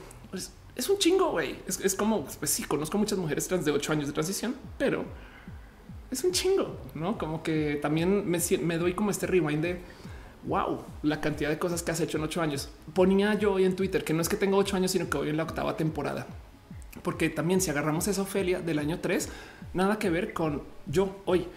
Es 0.75 0.89
un 0.89 0.97
chingo, 0.97 1.31
güey. 1.31 1.55
Es, 1.65 1.79
es, 1.79 1.95
como, 1.95 2.25
pues 2.25 2.51
sí, 2.51 2.63
conozco 2.63 2.97
muchas 2.97 3.17
mujeres 3.17 3.47
trans 3.47 3.63
de 3.63 3.71
ocho 3.71 3.93
años 3.93 4.07
de 4.07 4.13
transición, 4.13 4.55
pero 4.77 5.05
es 6.11 6.23
un 6.23 6.31
chingo, 6.31 6.77
¿no? 6.93 7.17
Como 7.17 7.43
que 7.43 7.79
también 7.81 8.29
me, 8.29 8.39
me 8.61 8.77
doy 8.77 8.93
como 8.93 9.11
este 9.11 9.27
rewind 9.27 9.61
de 9.61 9.79
wow, 10.47 10.83
la 11.03 11.21
cantidad 11.21 11.49
de 11.49 11.57
cosas 11.57 11.83
que 11.83 11.91
has 11.91 11.99
hecho 11.99 12.17
en 12.17 12.23
ocho 12.23 12.41
años. 12.41 12.69
Ponía 12.93 13.33
yo 13.35 13.53
hoy 13.53 13.65
en 13.65 13.75
Twitter 13.75 14.03
que 14.03 14.13
no 14.13 14.21
es 14.21 14.29
que 14.29 14.37
tenga 14.37 14.57
ocho 14.57 14.75
años, 14.75 14.91
sino 14.91 15.09
que 15.09 15.17
voy 15.17 15.29
en 15.29 15.37
la 15.37 15.43
octava 15.43 15.75
temporada. 15.75 16.27
Porque 17.03 17.29
también 17.29 17.61
si 17.61 17.69
agarramos 17.69 18.07
esa 18.07 18.21
Ofelia 18.21 18.61
del 18.61 18.79
año 18.79 18.99
3, 18.99 19.29
nada 19.73 19.99
que 19.99 20.09
ver 20.09 20.33
con 20.33 20.63
yo 20.87 21.21
hoy. 21.25 21.47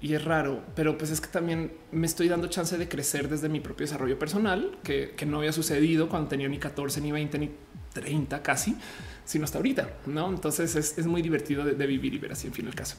Y 0.00 0.14
es 0.14 0.24
raro, 0.24 0.62
pero 0.76 0.96
pues 0.96 1.10
es 1.10 1.20
que 1.20 1.26
también 1.26 1.72
me 1.90 2.06
estoy 2.06 2.28
dando 2.28 2.46
chance 2.46 2.78
de 2.78 2.88
crecer 2.88 3.28
desde 3.28 3.48
mi 3.48 3.58
propio 3.58 3.84
desarrollo 3.84 4.16
personal, 4.16 4.78
que, 4.84 5.14
no 5.26 5.38
había 5.38 5.52
sucedido 5.52 6.08
cuando 6.08 6.28
tenía 6.28 6.48
ni 6.48 6.58
14, 6.58 7.00
ni 7.00 7.10
20, 7.10 7.38
ni 7.38 7.50
30 7.94 8.40
casi, 8.42 8.76
sino 9.24 9.44
hasta 9.44 9.58
ahorita, 9.58 9.90
¿no? 10.06 10.28
Entonces 10.28 10.76
es, 10.76 11.06
muy 11.06 11.20
divertido 11.20 11.64
de, 11.64 11.72
de, 11.72 11.86
vivir 11.86 12.14
y 12.14 12.18
ver 12.18 12.30
así, 12.30 12.46
en 12.46 12.52
fin, 12.52 12.68
el 12.68 12.76
caso. 12.76 12.96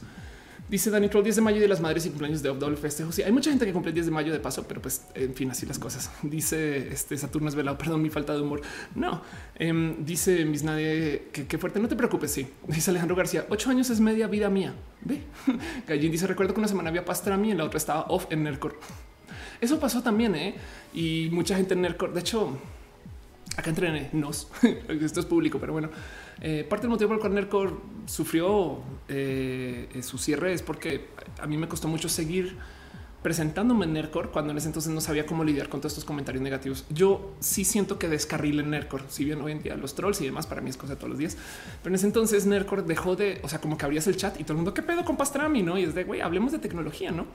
Dice 0.70 0.88
Dani 0.88 1.08
Troll 1.08 1.24
10 1.24 1.36
de 1.36 1.42
mayo 1.42 1.60
de 1.60 1.66
las 1.66 1.80
madres 1.80 2.06
y 2.06 2.10
cumpleaños 2.10 2.42
de 2.42 2.48
doble 2.54 2.76
festejo. 2.76 3.10
Sí, 3.10 3.24
hay 3.24 3.32
mucha 3.32 3.50
gente 3.50 3.66
que 3.66 3.72
cumple 3.72 3.88
el 3.88 3.94
10 3.94 4.06
de 4.06 4.12
mayo 4.12 4.32
de 4.32 4.38
paso, 4.38 4.68
pero 4.68 4.80
pues 4.80 5.04
en 5.16 5.34
fin, 5.34 5.50
así 5.50 5.66
las 5.66 5.80
cosas. 5.80 6.12
Dice 6.22 6.92
este 6.92 7.16
Saturno 7.16 7.48
es 7.48 7.56
velado. 7.56 7.76
Perdón, 7.78 8.02
mi 8.02 8.08
falta 8.08 8.34
de 8.34 8.40
humor. 8.40 8.60
No, 8.94 9.20
em, 9.56 10.04
dice 10.04 10.44
mis 10.44 10.62
nadie 10.62 11.28
que, 11.32 11.58
fuerte. 11.58 11.80
No 11.80 11.88
te 11.88 11.96
preocupes. 11.96 12.30
Sí, 12.30 12.46
dice 12.68 12.92
Alejandro 12.92 13.16
García. 13.16 13.46
Ocho 13.48 13.68
años 13.68 13.90
es 13.90 13.98
media 13.98 14.28
vida 14.28 14.48
mía. 14.48 14.74
Ve 15.00 15.22
Gallín 15.88 16.12
dice: 16.12 16.28
Recuerdo 16.28 16.54
que 16.54 16.60
una 16.60 16.68
semana 16.68 16.90
había 16.90 17.04
pastra 17.04 17.34
a 17.34 17.38
mí 17.38 17.50
y 17.50 17.54
la 17.54 17.64
otra 17.64 17.78
estaba 17.78 18.02
off 18.02 18.26
en 18.30 18.44
Nercor. 18.44 18.78
Eso 19.60 19.80
pasó 19.80 20.04
también, 20.04 20.36
¿eh? 20.36 20.54
Y 20.94 21.30
mucha 21.32 21.56
gente 21.56 21.74
en 21.74 21.82
Nercor. 21.82 22.12
De 22.12 22.20
hecho, 22.20 22.56
acá 23.56 23.70
entrené 23.70 24.10
nos. 24.12 24.48
Esto 24.88 25.18
es 25.18 25.26
público, 25.26 25.58
pero 25.58 25.72
bueno. 25.72 25.90
Eh, 26.40 26.64
parte 26.68 26.82
del 26.82 26.90
motivo 26.90 27.08
por 27.08 27.16
el 27.16 27.20
cual 27.20 27.34
Nercor 27.34 27.80
sufrió 28.06 28.78
eh, 29.08 29.88
su 30.02 30.16
cierre 30.16 30.52
es 30.52 30.62
porque 30.62 31.08
a 31.38 31.46
mí 31.46 31.56
me 31.56 31.68
costó 31.68 31.86
mucho 31.86 32.08
seguir 32.08 32.56
presentándome 33.22 33.84
en 33.84 33.92
Nercor 33.92 34.30
cuando 34.30 34.52
en 34.52 34.58
ese 34.58 34.68
entonces 34.68 34.92
no 34.92 35.00
sabía 35.00 35.26
cómo 35.26 35.44
lidiar 35.44 35.68
con 35.68 35.80
todos 35.80 35.92
estos 35.92 36.04
comentarios 36.04 36.42
negativos. 36.42 36.86
Yo 36.88 37.34
sí 37.40 37.64
siento 37.64 37.98
que 37.98 38.08
descarrile 38.08 38.62
en 38.62 38.70
Nercor, 38.70 39.02
si 39.08 39.24
bien 39.24 39.40
hoy 39.42 39.52
en 39.52 39.62
día 39.62 39.76
los 39.76 39.94
trolls 39.94 40.20
y 40.22 40.24
demás 40.24 40.46
para 40.46 40.62
mí 40.62 40.70
es 40.70 40.76
cosa 40.76 40.94
de 40.94 40.96
todos 40.96 41.10
los 41.10 41.18
días, 41.18 41.36
pero 41.82 41.90
en 41.90 41.96
ese 41.96 42.06
entonces 42.06 42.46
Nercor 42.46 42.86
dejó 42.86 43.16
de, 43.16 43.40
o 43.42 43.48
sea, 43.48 43.60
como 43.60 43.76
que 43.76 43.84
abrías 43.84 44.06
el 44.06 44.16
chat 44.16 44.40
y 44.40 44.44
todo 44.44 44.54
el 44.54 44.56
mundo, 44.56 44.72
¿qué 44.72 44.82
pedo 44.82 45.04
con 45.04 45.16
Pastrami? 45.16 45.62
No, 45.62 45.76
y 45.76 45.84
es 45.84 45.94
de 45.94 46.04
güey, 46.04 46.22
hablemos 46.22 46.52
de 46.52 46.58
tecnología, 46.58 47.10
no? 47.10 47.26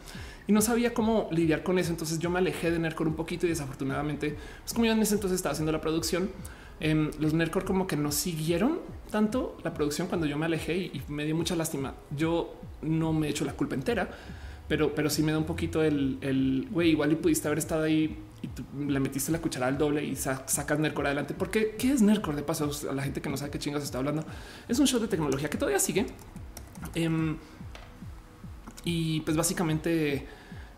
Y 0.48 0.54
no 0.54 0.62
sabía 0.62 0.94
cómo 0.94 1.28
lidiar 1.32 1.64
con 1.64 1.78
eso. 1.78 1.92
Entonces 1.92 2.20
yo 2.20 2.30
me 2.30 2.40
alejé 2.40 2.72
de 2.72 2.80
Nercor 2.80 3.08
un 3.08 3.16
poquito 3.16 3.46
y 3.46 3.50
desafortunadamente, 3.50 4.38
pues 4.62 4.74
como 4.74 4.86
yo 4.86 4.92
en 4.92 5.02
ese 5.02 5.16
entonces 5.16 5.36
estaba 5.36 5.54
haciendo 5.54 5.72
la 5.72 5.82
producción, 5.82 6.30
eh, 6.80 7.12
los 7.20 7.34
Nercor 7.34 7.66
como 7.66 7.88
que 7.88 7.96
no 7.96 8.12
siguieron 8.12 8.80
tanto 9.12 9.58
la 9.64 9.74
producción 9.74 10.08
cuando 10.08 10.28
yo 10.28 10.38
me 10.38 10.46
alejé 10.46 10.78
y, 10.78 11.02
me 11.08 11.26
dio 11.26 11.36
mucha 11.36 11.56
lástima. 11.56 11.96
Yo 12.16 12.56
no 12.82 13.14
me 13.14 13.28
he 13.28 13.30
hecho 13.30 13.46
la 13.46 13.54
culpa 13.54 13.76
entera 13.76 14.10
pero, 14.68 14.96
pero 14.96 15.10
sí 15.10 15.22
me 15.22 15.32
da 15.32 15.38
un 15.38 15.46
poquito 15.46 15.84
el 15.84 16.68
güey. 16.72 16.90
Igual 16.90 17.12
y 17.12 17.16
pudiste 17.16 17.48
haber 17.48 17.60
estado 17.60 17.84
ahí 17.84 18.18
y 18.42 18.50
le 18.92 19.00
metiste 19.00 19.32
la 19.32 19.40
cuchara 19.40 19.68
al 19.68 19.78
doble 19.78 20.04
y 20.04 20.16
sacas 20.16 20.80
Nercor 20.80 21.06
adelante. 21.06 21.34
Porque 21.34 21.76
qué 21.78 21.92
es 21.92 22.02
Nercor 22.02 22.36
de 22.36 22.44
paso 22.44 22.72
a 22.90 22.94
la 22.94 23.04
gente 23.04 23.22
que 23.22 23.30
no 23.30 23.38
sabe 23.38 23.52
qué 23.52 23.60
chingas 23.60 23.84
está 23.84 24.00
hablando. 24.00 24.24
Es 24.68 24.80
un 24.80 24.88
show 24.88 25.00
de 25.00 25.08
tecnología 25.08 25.50
que 25.50 25.58
todavía 25.58 25.80
sigue. 25.80 26.06
Um, 26.96 27.38
y 28.84 29.22
pues 29.22 29.36
básicamente 29.36 30.28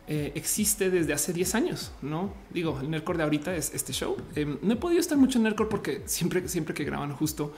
eh, 0.07 0.31
existe 0.35 0.89
desde 0.89 1.13
hace 1.13 1.33
10 1.33 1.55
años. 1.55 1.91
No 2.01 2.33
digo, 2.51 2.79
el 2.81 2.89
Nercor 2.89 3.17
de 3.17 3.23
ahorita 3.23 3.55
es 3.55 3.73
este 3.73 3.93
show. 3.93 4.15
Um, 4.35 4.57
no 4.61 4.73
he 4.73 4.77
podido 4.77 4.99
estar 4.99 5.17
mucho 5.17 5.39
en 5.39 5.43
Nercor 5.43 5.69
porque 5.69 6.03
siempre, 6.05 6.47
siempre 6.47 6.73
que 6.73 6.83
graban 6.83 7.13
justo 7.13 7.53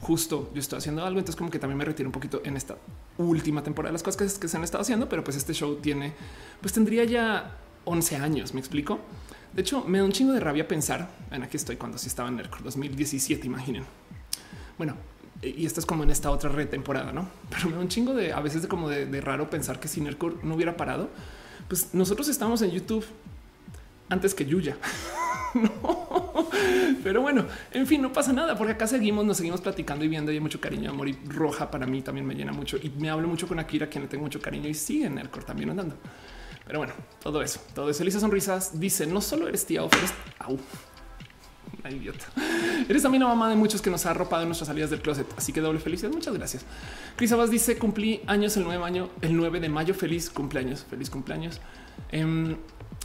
justo 0.00 0.50
yo 0.54 0.60
estoy 0.60 0.78
haciendo 0.78 1.04
algo, 1.04 1.18
entonces 1.18 1.36
como 1.36 1.50
que 1.50 1.58
también 1.58 1.78
me 1.78 1.84
retiro 1.84 2.08
un 2.08 2.12
poquito 2.12 2.40
en 2.44 2.56
esta 2.56 2.76
última 3.16 3.62
temporada 3.62 3.92
las 3.92 4.02
cosas 4.02 4.38
que, 4.38 4.48
se 4.48 4.56
han 4.56 4.64
estado 4.64 4.82
haciendo, 4.82 5.08
pero 5.08 5.24
pues 5.24 5.36
este 5.36 5.52
show 5.52 5.76
tiene, 5.76 6.12
pues 6.60 6.72
tendría 6.72 7.04
ya 7.04 7.56
11 7.84 8.16
años, 8.16 8.54
me 8.54 8.60
explico. 8.60 9.00
De 9.52 9.62
hecho, 9.62 9.82
me 9.84 9.98
da 9.98 10.04
un 10.04 10.12
chingo 10.12 10.32
de 10.32 10.40
rabia 10.40 10.68
pensar, 10.68 11.10
en 11.30 11.42
aquí 11.42 11.56
estoy 11.56 11.76
cuando 11.76 11.98
sí 11.98 12.06
estaba 12.06 12.28
en 12.28 12.38
el 12.38 12.48
2017, 12.62 13.46
imaginen. 13.46 13.84
Bueno, 14.76 14.94
y 15.42 15.64
esto 15.66 15.80
es 15.80 15.86
como 15.86 16.02
en 16.02 16.10
esta 16.10 16.30
otra 16.30 16.50
red 16.50 16.68
temporada, 16.68 17.12
¿no? 17.12 17.28
Pero 17.50 17.68
me 17.70 17.76
da 17.76 17.80
un 17.80 17.88
chingo 17.88 18.14
de, 18.14 18.32
a 18.32 18.40
veces 18.40 18.62
de 18.62 18.68
como 18.68 18.88
de, 18.88 19.20
raro 19.20 19.50
pensar 19.50 19.80
que 19.80 19.88
si 19.88 20.00
Nerdcore 20.00 20.36
no 20.42 20.54
hubiera 20.54 20.76
parado, 20.76 21.08
pues 21.68 21.94
nosotros 21.94 22.28
estamos 22.28 22.62
en 22.62 22.70
YouTube 22.70 23.04
antes 24.08 24.34
que 24.34 24.44
Yuya. 24.44 24.76
no. 25.54 26.48
Pero 27.02 27.22
bueno, 27.22 27.46
en 27.72 27.86
fin, 27.86 28.02
no 28.02 28.12
pasa 28.12 28.32
nada 28.32 28.56
porque 28.56 28.72
acá 28.72 28.86
seguimos, 28.86 29.24
nos 29.24 29.36
seguimos 29.36 29.60
platicando 29.60 30.04
y 30.04 30.08
viendo 30.08 30.32
y 30.32 30.34
hay 30.34 30.40
mucho 30.40 30.60
cariño, 30.60 30.90
amor 30.90 31.08
y 31.08 31.18
roja 31.26 31.70
para 31.70 31.86
mí 31.86 32.02
también 32.02 32.26
me 32.26 32.34
llena 32.34 32.52
mucho 32.52 32.76
y 32.76 32.90
me 32.90 33.10
hablo 33.10 33.28
mucho 33.28 33.46
con 33.46 33.58
Akira, 33.58 33.88
quien 33.88 34.04
le 34.04 34.08
tengo 34.08 34.24
mucho 34.24 34.40
cariño 34.40 34.68
y 34.68 34.74
sigue 34.74 35.06
en 35.06 35.18
el 35.18 35.28
también 35.28 35.70
andando. 35.70 35.96
Pero 36.66 36.80
bueno, 36.80 36.92
todo 37.22 37.40
eso, 37.40 37.60
todo 37.74 37.88
eso. 37.88 38.02
Elisa 38.02 38.20
Sonrisas 38.20 38.78
dice: 38.78 39.06
No 39.06 39.22
solo 39.22 39.48
eres 39.48 39.64
tía, 39.64 39.82
eres 39.82 40.12
au. 40.38 40.58
Una 41.80 41.90
idiota. 41.90 42.24
Eres 42.88 43.02
también 43.02 43.22
la 43.22 43.28
mamá 43.28 43.48
de 43.48 43.56
muchos 43.56 43.80
que 43.80 43.90
nos 43.90 44.04
ha 44.06 44.10
arropado 44.10 44.42
en 44.42 44.48
nuestras 44.48 44.68
salidas 44.68 44.90
del 44.90 45.00
closet. 45.00 45.26
Así 45.36 45.52
que 45.52 45.60
doble 45.60 45.78
felicidad. 45.80 46.10
Muchas 46.10 46.34
gracias. 46.34 46.64
Cris 47.16 47.32
Abas 47.32 47.50
dice: 47.50 47.78
Cumplí 47.78 48.20
años 48.26 48.56
el 48.56 48.64
9 48.64 48.84
año, 48.84 49.10
el 49.22 49.36
9 49.36 49.60
de 49.60 49.68
mayo. 49.68 49.94
Feliz 49.94 50.30
cumpleaños. 50.30 50.84
Feliz 50.88 51.10
cumpleaños. 51.10 51.60
Um, 52.12 52.56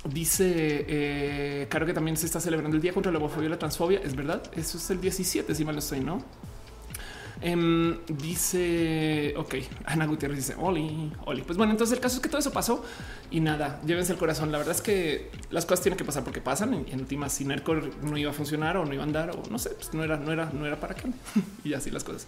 Dice 0.05 0.85
eh, 0.87 1.67
claro 1.69 1.85
que 1.85 1.93
también 1.93 2.17
se 2.17 2.25
está 2.25 2.41
celebrando 2.41 2.75
el 2.75 2.81
día 2.81 2.91
contra 2.91 3.09
la 3.09 3.19
homofobia 3.19 3.47
y 3.47 3.49
la 3.49 3.59
transfobia. 3.59 4.01
Es 4.03 4.15
verdad. 4.15 4.43
Eso 4.55 4.77
es 4.77 4.89
el 4.89 4.99
17, 4.99 5.55
si 5.55 5.63
mal 5.63 5.75
no 5.75 5.79
estoy, 5.79 6.01
no? 6.01 6.21
Um, 7.43 7.97
dice, 8.07 9.33
ok, 9.35 9.55
Ana 9.85 10.05
Gutiérrez 10.05 10.37
dice, 10.37 10.55
Oli, 10.57 11.11
Oli. 11.25 11.41
Pues 11.41 11.57
bueno, 11.57 11.73
entonces 11.73 11.95
el 11.97 12.01
caso 12.01 12.15
es 12.15 12.21
que 12.21 12.29
todo 12.29 12.39
eso 12.39 12.51
pasó 12.51 12.85
y 13.31 13.41
nada, 13.41 13.81
llévense 13.85 14.13
el 14.13 14.17
corazón. 14.17 14.51
La 14.51 14.57
verdad 14.57 14.75
es 14.75 14.81
que 14.81 15.29
las 15.51 15.65
cosas 15.65 15.83
tienen 15.83 15.97
que 15.97 16.05
pasar 16.05 16.23
porque 16.23 16.41
pasan. 16.41 16.73
En, 16.73 16.85
en 16.89 16.99
última, 17.01 17.27
si 17.29 17.43
Nercor 17.43 17.91
no 18.03 18.17
iba 18.17 18.31
a 18.31 18.33
funcionar 18.33 18.77
o 18.77 18.85
no 18.85 18.93
iba 18.93 19.03
a 19.03 19.05
andar 19.05 19.31
o 19.31 19.43
no 19.49 19.59
sé, 19.59 19.71
pues 19.71 19.93
no 19.93 20.03
era, 20.03 20.17
no 20.17 20.31
era, 20.31 20.49
no 20.53 20.65
era 20.65 20.79
para 20.79 20.95
qué. 20.95 21.09
y 21.63 21.73
así 21.73 21.91
las 21.91 22.03
cosas. 22.03 22.27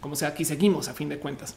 Como 0.00 0.16
sea, 0.16 0.28
aquí 0.28 0.44
seguimos 0.44 0.88
a 0.88 0.94
fin 0.94 1.08
de 1.08 1.18
cuentas. 1.18 1.56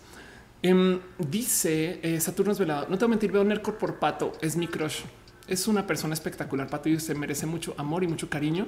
Um, 0.64 1.00
dice 1.18 2.00
eh, 2.04 2.20
Saturno 2.20 2.52
es 2.52 2.60
velado. 2.60 2.88
No 2.90 2.98
te 2.98 3.06
voy 3.06 3.10
a 3.10 3.16
mentir, 3.16 3.32
veo 3.32 3.44
Nercor 3.44 3.78
por 3.78 4.00
pato. 4.00 4.34
Es 4.42 4.58
mi 4.58 4.68
crush 4.68 5.02
es 5.48 5.68
una 5.68 5.88
persona 5.88 6.14
espectacular. 6.14 6.68
Pato 6.70 6.90
y 6.90 7.00
se 7.00 7.16
merece 7.16 7.46
mucho 7.46 7.74
amor 7.78 8.04
y 8.04 8.08
mucho 8.08 8.30
cariño. 8.30 8.68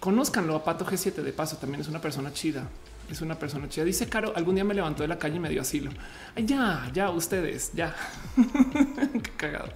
Conózcanlo 0.00 0.56
a 0.56 0.64
Pato 0.64 0.84
G7 0.84 1.22
de 1.22 1.32
paso. 1.32 1.56
También 1.56 1.80
es 1.80 1.88
una 1.88 2.00
persona 2.00 2.32
chida. 2.32 2.68
Es 3.12 3.20
una 3.20 3.38
persona 3.38 3.68
chida. 3.68 3.84
Dice 3.84 4.08
Caro, 4.08 4.32
algún 4.34 4.54
día 4.54 4.64
me 4.64 4.72
levantó 4.72 5.02
de 5.02 5.08
la 5.08 5.18
calle 5.18 5.36
y 5.36 5.38
me 5.38 5.50
dio 5.50 5.60
asilo. 5.60 5.90
Ya, 6.34 6.90
ya, 6.94 7.10
ustedes, 7.10 7.70
ya. 7.74 7.94
Qué 9.22 9.30
cagado. 9.36 9.68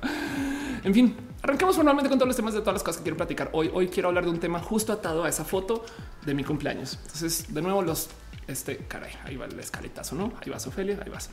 En 0.82 0.94
fin, 0.94 1.14
arrancamos 1.42 1.76
formalmente 1.76 2.08
con 2.08 2.18
todos 2.18 2.28
los 2.28 2.36
temas 2.36 2.54
de 2.54 2.60
todas 2.60 2.76
las 2.76 2.82
cosas 2.82 2.96
que 2.96 3.02
quiero 3.02 3.18
platicar. 3.18 3.50
Hoy, 3.52 3.70
hoy 3.74 3.88
quiero 3.88 4.08
hablar 4.08 4.24
de 4.24 4.30
un 4.30 4.40
tema 4.40 4.58
justo 4.60 4.90
atado 4.90 5.22
a 5.24 5.28
esa 5.28 5.44
foto 5.44 5.84
de 6.24 6.32
mi 6.32 6.44
cumpleaños. 6.44 6.98
Entonces, 7.02 7.52
de 7.52 7.60
nuevo, 7.60 7.82
los 7.82 8.08
este 8.48 8.78
caray, 8.78 9.12
ahí 9.24 9.36
va 9.36 9.44
el 9.44 9.60
escaletazo, 9.60 10.16
no? 10.16 10.32
Ahí 10.40 10.50
vas, 10.50 10.66
Ofelia, 10.66 10.98
ahí 11.04 11.10
vas. 11.10 11.28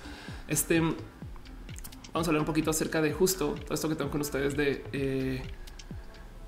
Este 0.49 0.81
vamos 0.81 2.27
a 2.27 2.31
hablar 2.31 2.41
un 2.41 2.47
poquito 2.47 2.69
acerca 2.69 3.01
de 3.01 3.13
justo 3.13 3.55
todo 3.63 3.73
esto 3.73 3.87
que 3.87 3.95
tengo 3.95 4.11
con 4.11 4.19
ustedes 4.19 4.57
de, 4.57 4.83
eh, 4.91 5.41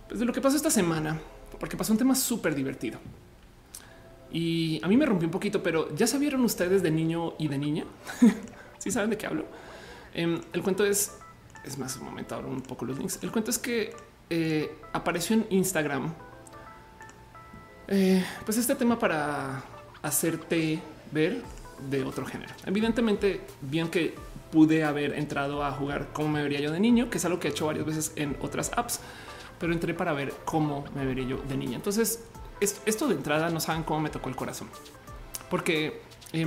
pues 0.10 0.20
de 0.20 0.26
lo 0.26 0.34
que 0.34 0.42
pasó 0.42 0.58
esta 0.58 0.70
semana, 0.70 1.18
porque 1.62 1.78
pasó 1.78 1.94
un 1.94 1.98
tema 1.98 2.14
súper 2.14 2.56
divertido. 2.56 3.00
Y 4.36 4.84
a 4.84 4.90
mí 4.90 4.98
me 4.98 5.06
rompió 5.06 5.30
un 5.30 5.32
poquito, 5.32 5.64
pero 5.64 5.96
ya 5.96 6.06
sabieron 6.08 6.42
ustedes 6.42 6.84
de 6.84 6.92
niño 6.92 7.36
y 7.40 7.48
de 7.48 7.58
niña. 7.58 7.86
Si 8.20 8.28
¿Sí 8.80 8.92
saben 8.92 9.10
de 9.10 9.18
qué 9.18 9.28
hablo. 9.28 9.46
Eh, 10.14 10.42
el 10.52 10.62
cuento 10.62 10.84
es, 10.86 11.14
es 11.64 11.78
más 11.78 11.96
un 11.96 12.04
momento, 12.04 12.36
ahora 12.36 12.50
un 12.50 12.60
poco 12.60 12.84
los 12.84 12.98
links. 12.98 13.18
El 13.24 13.32
cuento 13.32 13.50
es 13.50 13.58
que 13.58 13.96
eh, 14.30 14.76
apareció 14.92 15.38
en 15.38 15.48
Instagram. 15.52 16.14
Eh, 17.88 18.26
pues 18.44 18.58
este 18.58 18.76
tema 18.76 19.00
para 19.00 19.64
hacerte 20.02 20.82
ver 21.14 21.42
de 21.90 22.04
otro 22.04 22.26
género. 22.26 22.52
Evidentemente, 22.66 23.40
bien 23.62 23.88
que 23.88 24.16
pude 24.52 24.84
haber 24.84 25.14
entrado 25.14 25.64
a 25.64 25.72
jugar 25.72 26.10
cómo 26.12 26.28
me 26.28 26.44
vería 26.44 26.60
yo 26.60 26.74
de 26.74 26.82
niño, 26.82 27.10
que 27.10 27.20
es 27.20 27.26
algo 27.26 27.40
que 27.40 27.48
he 27.48 27.52
hecho 27.52 27.68
varias 27.68 27.86
veces 27.86 28.12
en 28.18 28.36
otras 28.42 28.70
apps, 28.76 29.00
pero 29.62 29.72
entré 29.72 29.94
para 29.94 30.12
ver 30.12 30.34
cómo 30.44 30.84
me 30.94 31.06
vería 31.06 31.26
yo 31.26 31.38
de 31.38 31.56
niña. 31.56 31.78
Entonces, 31.78 32.20
esto 32.86 33.08
de 33.08 33.16
entrada 33.16 33.50
no 33.50 33.60
saben 33.60 33.84
cómo 33.84 34.02
me 34.02 34.10
tocó 34.10 34.30
el 34.30 34.36
corazón, 34.36 34.70
porque 35.50 36.02
eh, 36.34 36.46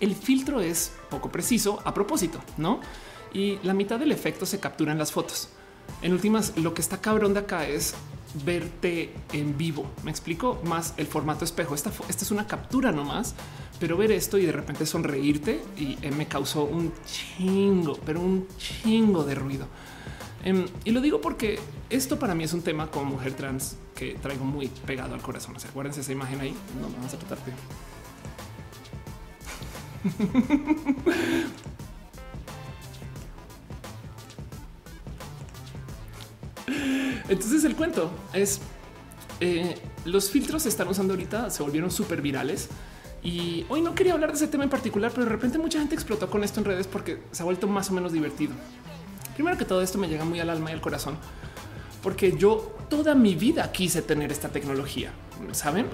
el 0.00 0.14
filtro 0.14 0.60
es 0.60 0.92
poco 1.10 1.30
preciso 1.30 1.80
a 1.84 1.94
propósito, 1.94 2.40
no? 2.56 2.80
Y 3.32 3.58
la 3.62 3.74
mitad 3.74 3.98
del 3.98 4.12
efecto 4.12 4.46
se 4.46 4.60
captura 4.60 4.92
en 4.92 4.98
las 4.98 5.12
fotos. 5.12 5.50
En 6.02 6.12
últimas, 6.12 6.56
lo 6.56 6.74
que 6.74 6.80
está 6.80 7.00
cabrón 7.00 7.34
de 7.34 7.40
acá 7.40 7.66
es 7.66 7.94
verte 8.44 9.12
en 9.32 9.56
vivo. 9.56 9.90
Me 10.02 10.10
explico 10.10 10.60
más 10.64 10.94
el 10.96 11.06
formato 11.06 11.44
espejo. 11.44 11.74
Esta, 11.74 11.90
esta 12.08 12.24
es 12.24 12.30
una 12.30 12.46
captura 12.46 12.92
nomás, 12.92 13.34
pero 13.80 13.96
ver 13.96 14.12
esto 14.12 14.38
y 14.38 14.46
de 14.46 14.52
repente 14.52 14.86
sonreírte 14.86 15.62
y 15.76 15.98
eh, 16.02 16.10
me 16.10 16.26
causó 16.26 16.64
un 16.64 16.92
chingo, 17.06 17.98
pero 18.04 18.20
un 18.20 18.46
chingo 18.58 19.24
de 19.24 19.34
ruido. 19.34 19.66
Em, 20.44 20.66
y 20.84 20.92
lo 20.92 21.00
digo 21.00 21.20
porque 21.20 21.58
esto 21.90 22.18
para 22.18 22.34
mí 22.34 22.44
es 22.44 22.52
un 22.52 22.62
tema 22.62 22.90
como 22.90 23.12
mujer 23.12 23.34
trans 23.34 23.76
que 23.94 24.14
traigo 24.14 24.44
muy 24.44 24.68
pegado 24.68 25.14
al 25.14 25.22
corazón. 25.22 25.56
O 25.56 25.60
sea, 25.60 25.70
acuérdense 25.70 26.00
esa 26.00 26.12
imagen 26.12 26.40
ahí. 26.40 26.54
No 26.80 26.88
vamos 26.88 27.12
a 27.12 27.18
tratarte. 27.18 27.52
Entonces 37.28 37.64
el 37.64 37.76
cuento 37.76 38.10
es 38.32 38.60
eh, 39.40 39.76
los 40.04 40.30
filtros 40.30 40.62
se 40.62 40.68
están 40.68 40.88
usando 40.88 41.12
ahorita, 41.12 41.50
se 41.50 41.62
volvieron 41.62 41.90
súper 41.90 42.22
virales. 42.22 42.68
Y 43.22 43.66
hoy 43.68 43.82
no 43.82 43.94
quería 43.94 44.12
hablar 44.14 44.30
de 44.30 44.36
ese 44.36 44.46
tema 44.46 44.64
en 44.64 44.70
particular, 44.70 45.10
pero 45.12 45.24
de 45.24 45.30
repente 45.32 45.58
mucha 45.58 45.78
gente 45.80 45.94
explotó 45.94 46.30
con 46.30 46.44
esto 46.44 46.60
en 46.60 46.66
redes 46.66 46.86
porque 46.86 47.18
se 47.32 47.42
ha 47.42 47.44
vuelto 47.44 47.66
más 47.66 47.90
o 47.90 47.92
menos 47.92 48.12
divertido. 48.12 48.52
Primero 49.38 49.56
que 49.56 49.64
todo 49.64 49.82
esto 49.82 49.98
me 49.98 50.08
llega 50.08 50.24
muy 50.24 50.40
al 50.40 50.50
alma 50.50 50.70
y 50.70 50.72
al 50.72 50.80
corazón, 50.80 51.14
porque 52.02 52.36
yo 52.36 52.74
toda 52.90 53.14
mi 53.14 53.36
vida 53.36 53.70
quise 53.70 54.02
tener 54.02 54.32
esta 54.32 54.48
tecnología. 54.48 55.12
Saben, 55.52 55.86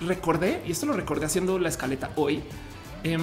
recordé 0.00 0.64
y 0.66 0.72
esto 0.72 0.86
lo 0.86 0.92
recordé 0.92 1.26
haciendo 1.26 1.60
la 1.60 1.68
escaleta 1.68 2.10
hoy. 2.16 2.42
Eh, 3.04 3.16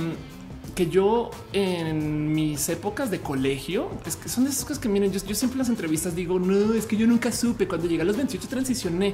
que 0.76 0.88
yo 0.88 1.30
en 1.51 2.32
mis 2.32 2.70
épocas 2.70 3.12
de 3.12 3.20
colegio, 3.20 3.89
es 4.05 4.16
que 4.16 4.30
son 4.30 4.47
esas 4.47 4.64
cosas 4.64 4.80
que 4.80 4.88
miren, 4.88 5.12
yo, 5.12 5.20
siempre 5.20 5.55
en 5.55 5.60
las 5.60 5.68
entrevistas 5.68 6.16
digo, 6.16 6.39
no, 6.39 6.74
es 6.74 6.86
que 6.86 6.95
yo 6.95 7.05
nunca 7.05 7.30
supe, 7.34 7.68
cuando 7.68 7.86
llegué 7.86 8.03
a 8.03 8.05
los 8.05 8.16
28 8.16 8.47
transicioné 8.47 9.14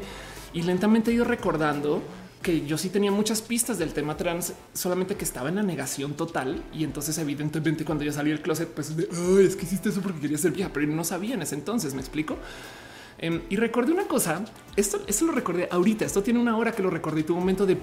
y 0.53 0.61
lentamente 0.61 1.09
he 1.09 1.15
ido 1.15 1.25
recordando 1.25 2.03
que 2.45 2.63
yo 2.63 2.77
sí 2.77 2.89
tenía 2.89 3.09
muchas 3.09 3.41
pistas 3.41 3.79
del 3.79 3.91
tema 3.91 4.15
trans, 4.17 4.53
solamente 4.71 5.15
que 5.15 5.25
estaba 5.25 5.49
en 5.49 5.55
la 5.55 5.63
negación 5.63 6.13
total. 6.13 6.61
Y 6.71 6.83
entonces, 6.83 7.17
evidentemente, 7.17 7.83
cuando 7.83 8.03
yo 8.03 8.13
salí 8.13 8.29
del 8.29 8.43
closet, 8.43 8.69
pues 8.69 8.95
de 8.95 9.09
es 9.43 9.55
que 9.55 9.65
hiciste 9.65 9.89
eso 9.89 9.99
porque 9.99 10.19
quería 10.19 10.37
ser 10.37 10.51
vieja, 10.51 10.69
pero 10.71 10.85
no 10.85 11.03
sabía 11.03 11.33
en 11.33 11.41
ese 11.41 11.55
entonces. 11.55 11.95
Me 11.95 12.01
explico. 12.01 12.37
Em, 13.17 13.41
y 13.49 13.55
recordé 13.55 13.93
una 13.93 14.03
cosa, 14.03 14.45
esto, 14.75 15.01
esto 15.07 15.25
lo 15.25 15.31
recordé 15.31 15.67
ahorita, 15.71 16.05
esto 16.05 16.21
tiene 16.21 16.39
una 16.39 16.55
hora 16.55 16.71
que 16.71 16.83
lo 16.83 16.91
recordé 16.91 17.21
y 17.21 17.23
tuve 17.23 17.37
un 17.37 17.39
momento 17.39 17.65
de 17.65 17.79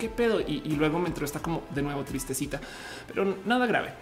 qué 0.00 0.08
pedo. 0.08 0.40
Y, 0.40 0.62
luego 0.70 0.98
me 0.98 1.06
entró 1.06 1.24
esta 1.24 1.38
como 1.38 1.62
de 1.72 1.82
nuevo 1.82 2.02
tristecita, 2.02 2.60
pero 3.06 3.36
nada 3.46 3.66
grave. 3.66 3.92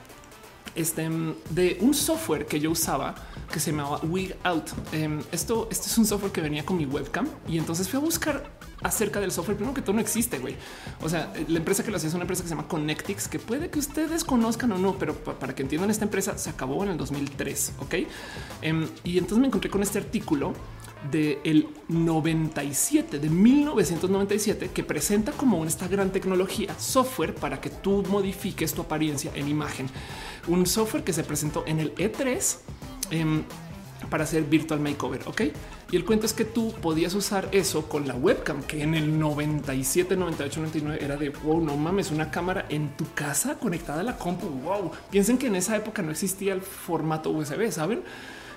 este, 0.75 1.11
de 1.51 1.77
un 1.81 1.93
software 1.93 2.47
que 2.47 2.59
yo 2.59 2.71
usaba 2.71 3.14
que 3.53 3.61
se 3.61 3.73
llamaba 3.73 4.01
Wig 4.03 4.35
Out. 4.45 4.71
Em, 4.93 5.23
esto, 5.31 5.69
esto 5.71 5.89
es 5.89 5.99
un 5.99 6.07
software 6.07 6.33
que 6.33 6.41
venía 6.41 6.64
con 6.64 6.79
mi 6.79 6.87
webcam 6.87 7.29
y 7.47 7.59
entonces 7.59 7.87
fui 7.87 7.99
a 7.99 8.01
buscar 8.01 8.57
acerca 8.83 9.20
del 9.20 9.33
software. 9.33 9.57
Primero 9.57 9.74
que 9.74 9.83
todo 9.83 9.95
no 9.95 10.01
existe, 10.01 10.39
güey. 10.39 10.57
O 11.01 11.09
sea, 11.09 11.33
la 11.49 11.59
empresa 11.59 11.85
que 11.85 11.91
lo 11.91 11.97
hacía 11.97 12.09
es 12.09 12.14
una 12.14 12.24
empresa 12.24 12.43
que 12.43 12.49
se 12.49 12.55
llama 12.55 12.68
Connectix, 12.68 13.29
que 13.29 13.39
puede 13.39 13.70
que 13.70 13.79
ustedes 13.79 14.24
conozcan 14.24 14.72
o 14.72 14.79
no, 14.79 14.99
pero 14.99 15.14
para 15.14 15.55
que 15.55 15.62
entiendan 15.62 15.91
esta 15.91 16.05
empresa 16.05 16.39
se 16.39 16.51
acabó 16.51 16.85
en 16.85 16.91
el 16.91 16.97
2003. 16.97 17.72
Ok. 17.81 17.95
Em, 18.62 18.89
y 19.05 19.18
entonces 19.18 19.39
me 19.39 19.47
encontré 19.47 19.70
con 19.70 19.83
este 19.83 19.99
artículo 19.99 20.53
de 21.11 21.39
el 21.45 21.68
97 21.89 23.18
de 23.20 23.31
1997 23.31 24.70
que 24.74 24.83
presenta 24.83 25.31
como 25.31 25.64
esta 25.64 25.87
gran 25.87 26.11
tecnología 26.11 26.74
software 26.79 27.35
para 27.37 27.61
que 27.61 27.70
tú 27.70 28.03
modifiques 28.09 28.74
tu 28.74 28.83
apariencia 28.83 29.31
en 29.35 29.49
imagen. 29.49 29.89
Un 30.49 30.66
software 30.66 31.05
que 31.05 31.12
se 31.12 31.22
presentó 31.22 31.64
en 31.66 31.81
el 31.81 31.95
E3 31.95 32.59
em, 33.11 33.45
para 34.11 34.24
hacer 34.24 34.45
virtual 34.45 34.81
makeover. 34.81 35.22
Ok. 35.26 35.43
Y 35.91 35.97
el 35.97 36.05
cuento 36.05 36.26
es 36.26 36.34
que 36.34 36.45
tú 36.45 36.74
podías 36.82 37.14
usar 37.14 37.49
eso 37.53 37.89
con 37.89 38.07
la 38.07 38.14
webcam, 38.14 38.62
que 38.62 38.82
en 38.82 38.95
el 38.95 39.18
97, 39.18 40.16
98, 40.16 40.61
99 40.61 40.99
era 41.03 41.16
de 41.16 41.30
wow, 41.30 41.62
no 41.62 41.78
mames, 41.78 42.11
una 42.11 42.30
cámara 42.30 42.66
en 42.68 42.95
tu 42.95 43.11
casa 43.14 43.59
conectada 43.59 44.01
a 44.01 44.05
la 44.05 44.18
compu. 44.18 44.49
Wow. 44.49 44.93
Piensen 45.11 45.39
que 45.39 45.47
en 45.47 45.57
esa 45.57 45.76
época 45.76 46.03
no 46.03 46.11
existía 46.11 46.53
el 46.53 46.61
formato 46.61 47.30
USB, 47.30 47.72
saben? 47.72 48.03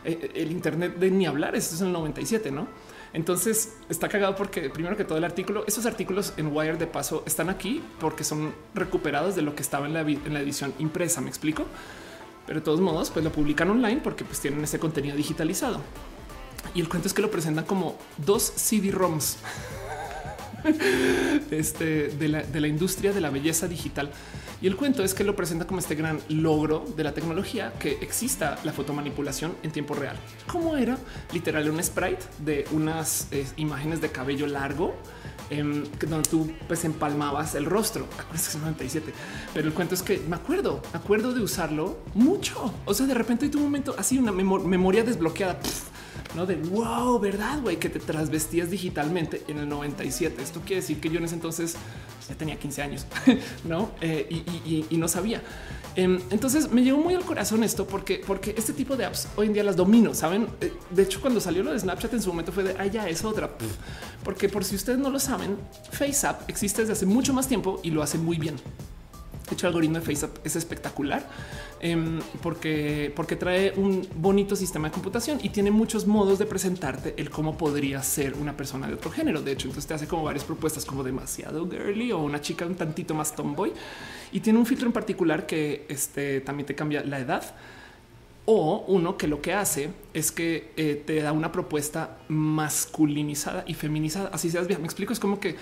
Eh, 0.04 0.32
el 0.36 0.52
Internet 0.52 0.98
de 0.98 1.10
ni 1.10 1.26
hablar. 1.26 1.56
Esto 1.56 1.76
es 1.76 1.82
el 1.82 1.94
97, 1.94 2.52
no? 2.52 2.68
Entonces 3.14 3.76
está 3.88 4.10
cagado 4.10 4.36
porque 4.36 4.70
primero 4.70 4.98
que 4.98 5.06
todo 5.06 5.18
el 5.18 5.24
artículo, 5.24 5.64
esos 5.68 5.86
artículos 5.86 6.34
en 6.36 6.54
Wire 6.54 6.78
de 6.78 6.88
paso 6.88 7.24
están 7.26 7.50
aquí 7.50 7.82
porque 8.02 8.26
son 8.26 8.54
recuperados 8.74 9.38
de 9.38 9.42
lo 9.42 9.56
que 9.56 9.62
estaba 9.62 9.86
en 9.86 9.94
la, 9.94 10.02
en 10.02 10.34
la 10.34 10.42
edición 10.42 10.74
impresa. 10.80 11.22
Me 11.22 11.30
explico, 11.30 11.66
pero 12.46 12.60
de 12.60 12.66
todos 12.66 12.82
modos, 12.82 13.10
pues 13.10 13.24
lo 13.24 13.32
publican 13.32 13.70
online 13.70 14.02
porque 14.04 14.26
pues 14.26 14.42
tienen 14.42 14.62
ese 14.66 14.80
contenido 14.80 15.16
digitalizado. 15.16 15.80
Y 16.74 16.82
el 16.82 16.90
cuento 16.90 17.08
es 17.08 17.14
que 17.14 17.22
lo 17.22 17.32
presentan 17.32 17.66
como 17.66 17.98
dos 18.18 18.54
CD-ROMs 18.56 19.38
este, 21.52 22.08
de, 22.10 22.28
la, 22.28 22.68
industria 22.68 23.14
de 23.14 23.22
la 23.22 23.30
belleza 23.30 23.68
digital. 23.68 24.12
Y 24.62 24.68
el 24.68 24.76
cuento 24.76 25.04
es 25.04 25.14
que 25.16 25.24
lo 25.24 25.36
presenta 25.36 25.66
como 25.66 25.80
este 25.80 25.96
gran 25.96 26.20
logro 26.30 26.86
de 26.96 27.04
la 27.04 27.14
tecnología 27.14 27.74
que 27.80 27.94
exista 28.02 28.60
la 28.64 28.72
fotomanipulación 28.72 29.56
en 29.64 29.72
tiempo 29.72 29.96
real. 29.96 30.18
¿Cómo 30.48 30.78
era? 30.78 30.98
Literal 31.34 31.70
un 31.70 31.84
sprite 31.84 32.24
de 32.40 32.66
unas 32.72 33.28
eh, 33.32 33.46
imágenes 33.58 34.02
de 34.02 34.12
cabello 34.12 34.46
largo 34.46 34.94
eh, 35.50 35.84
donde 36.08 36.30
tú 36.30 36.52
pues 36.68 36.86
empalmabas 36.86 37.56
el 37.56 37.66
rostro. 37.66 38.06
Acuerdas 38.20 38.44
que 38.44 38.58
es 38.58 38.62
97, 38.62 39.14
pero 39.54 39.68
el 39.68 39.74
cuento 39.74 39.96
es 39.96 40.04
que 40.04 40.20
me 40.20 40.36
acuerdo, 40.36 40.82
me 40.94 41.00
acuerdo 41.00 41.34
de 41.34 41.42
usarlo 41.42 41.98
mucho. 42.14 42.72
O 42.86 42.94
sea, 42.94 43.08
de 43.08 43.16
repente 43.16 43.50
tuve 43.50 43.64
un 43.64 43.68
momento 43.68 43.96
así, 43.98 44.20
una 44.20 44.32
memoria 44.32 45.04
desbloqueada 45.04 45.60
no 46.36 46.46
de 46.46 46.56
wow, 46.56 47.20
verdad, 47.20 47.62
güey, 47.62 47.78
que 47.78 47.90
te 47.90 48.00
trasvestías 48.00 48.70
digitalmente 48.70 49.44
en 49.48 49.60
el 49.60 49.70
97. 49.70 50.42
Esto 50.42 50.62
quiere 50.62 50.82
decir 50.82 51.00
que 51.00 51.10
yo 51.10 51.18
en 51.18 51.26
ese 51.26 51.36
entonces 51.36 51.76
ya 52.28 52.36
tenía 52.36 52.58
15 52.58 52.82
años, 52.82 53.06
no? 53.64 53.92
Eh, 54.02 54.44
y, 54.90 54.98
no 54.98 55.08
sabía. 55.08 55.42
Em, 55.96 56.22
entonces 56.30 56.72
me 56.72 56.84
llegó 56.84 57.00
muy 57.00 57.16
al 57.16 57.26
corazón 57.26 57.64
esto 57.64 57.86
porque, 57.86 58.22
porque 58.26 58.54
este 58.58 58.72
tipo 58.72 58.96
de 58.96 59.06
apps 59.06 59.28
hoy 59.36 59.48
en 59.48 59.54
día 59.54 59.64
las 59.64 59.76
domino. 59.76 60.14
Saben, 60.14 60.48
eh, 60.62 60.72
de 60.90 61.04
hecho, 61.04 61.20
cuando 61.20 61.42
salió 61.42 61.64
lo 61.64 61.72
de 61.72 61.80
Snapchat 61.80 62.14
en 62.14 62.22
su 62.22 62.30
momento 62.30 62.52
fue 62.52 62.64
de 62.64 62.76
ah, 62.78 62.86
ya 62.86 63.10
es 63.10 63.26
otra, 63.26 63.50
porque 64.24 64.48
por 64.48 64.64
si 64.64 64.76
ustedes 64.76 65.00
no 65.00 65.10
lo 65.10 65.20
saben, 65.20 65.58
FaceApp 65.92 66.50
existe 66.50 66.82
desde 66.82 66.94
hace 66.94 67.06
mucho 67.06 67.34
más 67.34 67.48
tiempo 67.48 67.80
y 67.84 67.92
lo 67.92 68.04
hace 68.04 68.18
muy 68.18 68.38
bien. 68.38 68.56
Hecho, 69.52 69.68
el 69.68 69.72
algoritmo 69.72 70.00
de 70.00 70.06
FaceApp 70.06 70.38
es 70.46 70.56
espectacular 70.56 71.28
em, 71.80 72.20
porque, 72.42 73.12
porque 73.16 73.36
trae 73.36 73.74
un 73.76 74.08
bonito 74.16 74.56
sistema 74.56 74.88
de 74.88 74.94
computación 74.94 75.40
y 75.44 75.50
tiene 75.50 75.72
muchos 75.72 76.08
modos 76.08 76.40
de 76.40 76.46
presentarte 76.46 77.14
el 77.18 77.30
cómo 77.30 77.58
podría 77.58 78.02
ser 78.02 78.34
una 78.36 78.56
persona 78.56 78.88
de 78.88 78.94
otro 78.94 79.12
género. 79.12 79.42
De 79.42 79.52
hecho, 79.52 79.68
entonces 79.68 79.88
te 79.88 79.94
hace 79.94 80.08
como 80.08 80.24
varias 80.24 80.46
propuestas 80.46 80.86
como 80.86 81.04
demasiado 81.04 81.70
girly 81.70 82.12
o 82.12 82.20
una 82.20 82.40
chica 82.42 82.66
un 82.66 82.76
tantito 82.76 83.14
más 83.14 83.36
tomboy 83.36 83.74
y 84.32 84.40
tiene 84.40 84.60
un 84.60 84.66
filtro 84.66 84.88
en 84.88 84.94
particular 84.94 85.46
que 85.46 85.86
este, 85.90 86.42
también 86.42 86.66
te 86.66 86.76
cambia 86.76 87.04
la 87.04 87.20
edad 87.20 87.44
o 88.46 88.86
uno 88.88 89.18
que 89.18 89.28
lo 89.28 89.42
que 89.42 89.54
hace 89.54 89.92
es 90.14 90.32
que 90.32 90.72
eh, 90.76 91.02
te 91.06 91.22
da 91.22 91.32
una 91.32 91.52
propuesta 91.52 92.18
masculinizada 92.28 93.64
y 93.68 93.76
feminizada. 93.76 94.30
Así 94.34 94.50
seas 94.50 94.68
bien. 94.68 94.82
Me 94.82 94.88
explico. 94.88 95.14
Es 95.14 95.20
como 95.20 95.40
que 95.40 95.56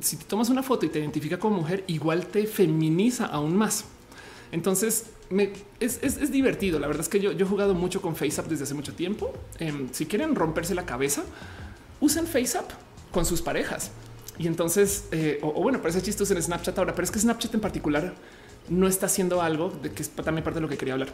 si 0.00 0.16
te 0.16 0.24
tomas 0.24 0.48
una 0.48 0.62
foto 0.62 0.86
y 0.86 0.88
te 0.88 0.98
identifica 0.98 1.38
como 1.38 1.58
mujer, 1.58 1.84
igual 1.86 2.26
te 2.26 2.46
feminiza 2.46 3.26
aún 3.26 3.56
más. 3.56 3.84
Entonces 4.52 5.06
es, 5.80 6.30
divertido. 6.30 6.78
La 6.78 6.86
verdad 6.86 7.02
es 7.02 7.08
que 7.08 7.20
yo, 7.20 7.32
he 7.32 7.44
jugado 7.44 7.74
mucho 7.74 8.00
con 8.00 8.16
FaceApp 8.16 8.46
desde 8.46 8.64
hace 8.64 8.74
mucho 8.74 8.94
tiempo. 8.94 9.32
Em, 9.58 9.88
si 9.92 10.06
quieren 10.06 10.34
romperse 10.34 10.74
la 10.74 10.86
cabeza, 10.86 11.22
usen 12.00 12.26
FaceApp 12.26 12.70
con 13.10 13.24
sus 13.24 13.42
parejas. 13.42 13.90
Y 14.38 14.46
entonces, 14.46 15.04
eh, 15.12 15.38
o, 15.42 15.62
bueno, 15.62 15.80
parece 15.80 16.02
chistoso 16.02 16.34
en 16.34 16.42
Snapchat 16.42 16.78
ahora, 16.78 16.94
pero 16.94 17.04
es 17.04 17.10
que 17.10 17.18
Snapchat 17.18 17.54
en 17.54 17.60
particular 17.60 18.14
no 18.68 18.86
está 18.86 19.06
haciendo 19.06 19.40
algo 19.40 19.70
de 19.70 19.92
que 19.92 20.02
es 20.02 20.10
también 20.10 20.44
parte 20.44 20.56
de 20.56 20.60
lo 20.62 20.68
que 20.68 20.76
quería 20.76 20.94
hablar. 20.94 21.08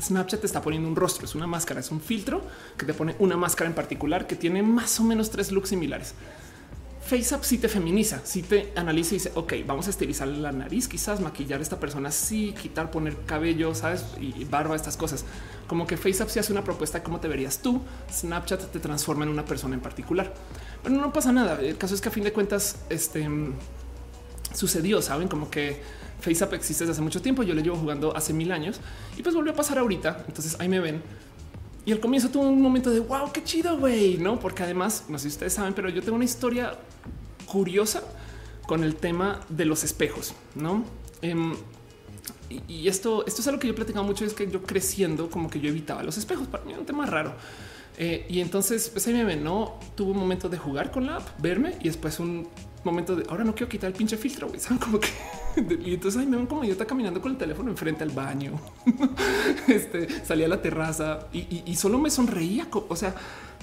Snapchat 0.00 0.44
está 0.44 0.60
poniendo 0.60 0.88
un 0.88 0.96
rostro, 0.96 1.26
es 1.26 1.34
una 1.34 1.46
máscara, 1.46 1.80
es 1.80 1.90
un 1.90 2.00
filtro 2.00 2.42
que 2.76 2.84
te 2.84 2.94
pone 2.94 3.14
una 3.18 3.36
máscara 3.36 3.68
en 3.68 3.74
particular 3.74 4.26
que 4.26 4.34
tiene 4.34 4.62
más 4.62 4.98
o 4.98 5.04
menos 5.04 5.30
tres 5.30 5.52
looks 5.52 5.68
similares. 5.68 6.14
FaceApp 7.04 7.42
sí 7.42 7.58
te 7.58 7.68
feminiza, 7.68 8.20
sí 8.24 8.42
te 8.42 8.72
analiza 8.76 9.14
y 9.14 9.18
dice, 9.18 9.32
ok, 9.34 9.54
vamos 9.66 9.88
a 9.88 9.90
estilizar 9.90 10.28
la 10.28 10.52
nariz, 10.52 10.88
quizás 10.88 11.20
maquillar 11.20 11.58
a 11.60 11.62
esta 11.62 11.80
persona, 11.80 12.10
sí, 12.10 12.54
quitar, 12.60 12.90
poner 12.90 13.16
cabello, 13.26 13.74
sabes, 13.74 14.04
y 14.20 14.44
barba, 14.44 14.76
estas 14.76 14.96
cosas. 14.96 15.24
Como 15.66 15.86
que 15.86 15.96
FaceApp 15.96 16.28
sí 16.28 16.38
hace 16.38 16.52
una 16.52 16.64
propuesta 16.64 16.98
de 16.98 17.04
cómo 17.04 17.18
te 17.20 17.28
verías 17.28 17.58
tú, 17.58 17.82
Snapchat 18.10 18.70
te 18.70 18.78
transforma 18.78 19.24
en 19.24 19.30
una 19.30 19.44
persona 19.44 19.74
en 19.74 19.80
particular. 19.80 20.32
Pero 20.82 20.94
no 20.94 21.12
pasa 21.12 21.32
nada. 21.32 21.60
El 21.60 21.76
caso 21.76 21.94
es 21.94 22.00
que 22.00 22.08
a 22.08 22.12
fin 22.12 22.24
de 22.24 22.32
cuentas, 22.32 22.76
este 22.88 23.28
sucedió, 24.54 25.02
saben, 25.02 25.28
como 25.28 25.50
que 25.50 25.80
FaceApp 26.20 26.54
existe 26.54 26.84
desde 26.84 26.92
hace 26.92 27.02
mucho 27.02 27.20
tiempo. 27.20 27.42
Yo 27.42 27.54
le 27.54 27.62
llevo 27.62 27.76
jugando 27.76 28.16
hace 28.16 28.32
mil 28.32 28.52
años 28.52 28.80
y 29.16 29.22
pues 29.22 29.34
volvió 29.34 29.52
a 29.52 29.56
pasar 29.56 29.78
ahorita. 29.78 30.24
Entonces 30.28 30.56
ahí 30.60 30.68
me 30.68 30.80
ven 30.80 31.02
y 31.84 31.92
al 31.92 32.00
comienzo 32.00 32.28
tuvo 32.28 32.44
un 32.44 32.60
momento 32.60 32.90
de 32.90 33.00
wow, 33.00 33.32
qué 33.32 33.42
chido, 33.42 33.76
güey, 33.78 34.18
no? 34.18 34.38
Porque 34.38 34.62
además, 34.62 35.04
no 35.08 35.18
sé 35.18 35.24
si 35.24 35.28
ustedes 35.30 35.54
saben, 35.54 35.74
pero 35.74 35.88
yo 35.88 36.00
tengo 36.02 36.16
una 36.16 36.24
historia 36.24 36.78
curiosa 37.46 38.02
con 38.66 38.84
el 38.84 38.94
tema 38.96 39.40
de 39.48 39.64
los 39.64 39.82
espejos, 39.82 40.34
no? 40.54 40.84
Em, 41.22 41.54
y 42.68 42.88
esto, 42.88 43.24
esto 43.26 43.40
es 43.40 43.48
algo 43.48 43.58
que 43.58 43.66
yo 43.66 43.72
he 43.72 43.76
platicado 43.76 44.04
mucho. 44.04 44.24
Es 44.24 44.34
que 44.34 44.50
yo 44.50 44.62
creciendo, 44.62 45.30
como 45.30 45.50
que 45.50 45.60
yo 45.60 45.68
evitaba 45.68 46.02
los 46.02 46.18
espejos. 46.18 46.46
Para 46.48 46.64
mí 46.64 46.72
era 46.72 46.80
un 46.80 46.86
tema 46.86 47.06
raro. 47.06 47.34
Eh, 47.98 48.26
y 48.28 48.40
entonces, 48.40 48.88
pues 48.88 49.06
ahí 49.06 49.14
me 49.14 49.24
ven, 49.24 49.44
no 49.44 49.78
tuvo 49.94 50.12
un 50.12 50.18
momento 50.18 50.48
de 50.48 50.58
jugar 50.58 50.90
con 50.90 51.06
la 51.06 51.16
app, 51.16 51.40
verme 51.40 51.76
y 51.80 51.84
después 51.84 52.20
un 52.20 52.48
momento 52.84 53.16
de 53.16 53.24
ahora 53.28 53.44
no 53.44 53.54
quiero 53.54 53.68
quitar 53.68 53.88
el 53.88 53.96
pinche 53.96 54.16
filtro. 54.16 54.48
Güey, 54.48 54.60
saben 54.60 54.78
como 54.78 54.98
que 54.98 55.08
y 55.84 55.94
entonces 55.94 56.20
ahí 56.20 56.26
me 56.26 56.36
ven 56.36 56.46
como 56.46 56.64
está 56.64 56.86
caminando 56.86 57.20
con 57.20 57.32
el 57.32 57.38
teléfono 57.38 57.70
enfrente 57.70 58.02
al 58.04 58.10
baño. 58.10 58.60
este 59.68 60.24
salía 60.24 60.46
a 60.46 60.48
la 60.48 60.62
terraza 60.62 61.26
y, 61.32 61.74
solo 61.76 61.98
me 61.98 62.10
sonreía. 62.10 62.68
O 62.72 62.96
sea, 62.96 63.14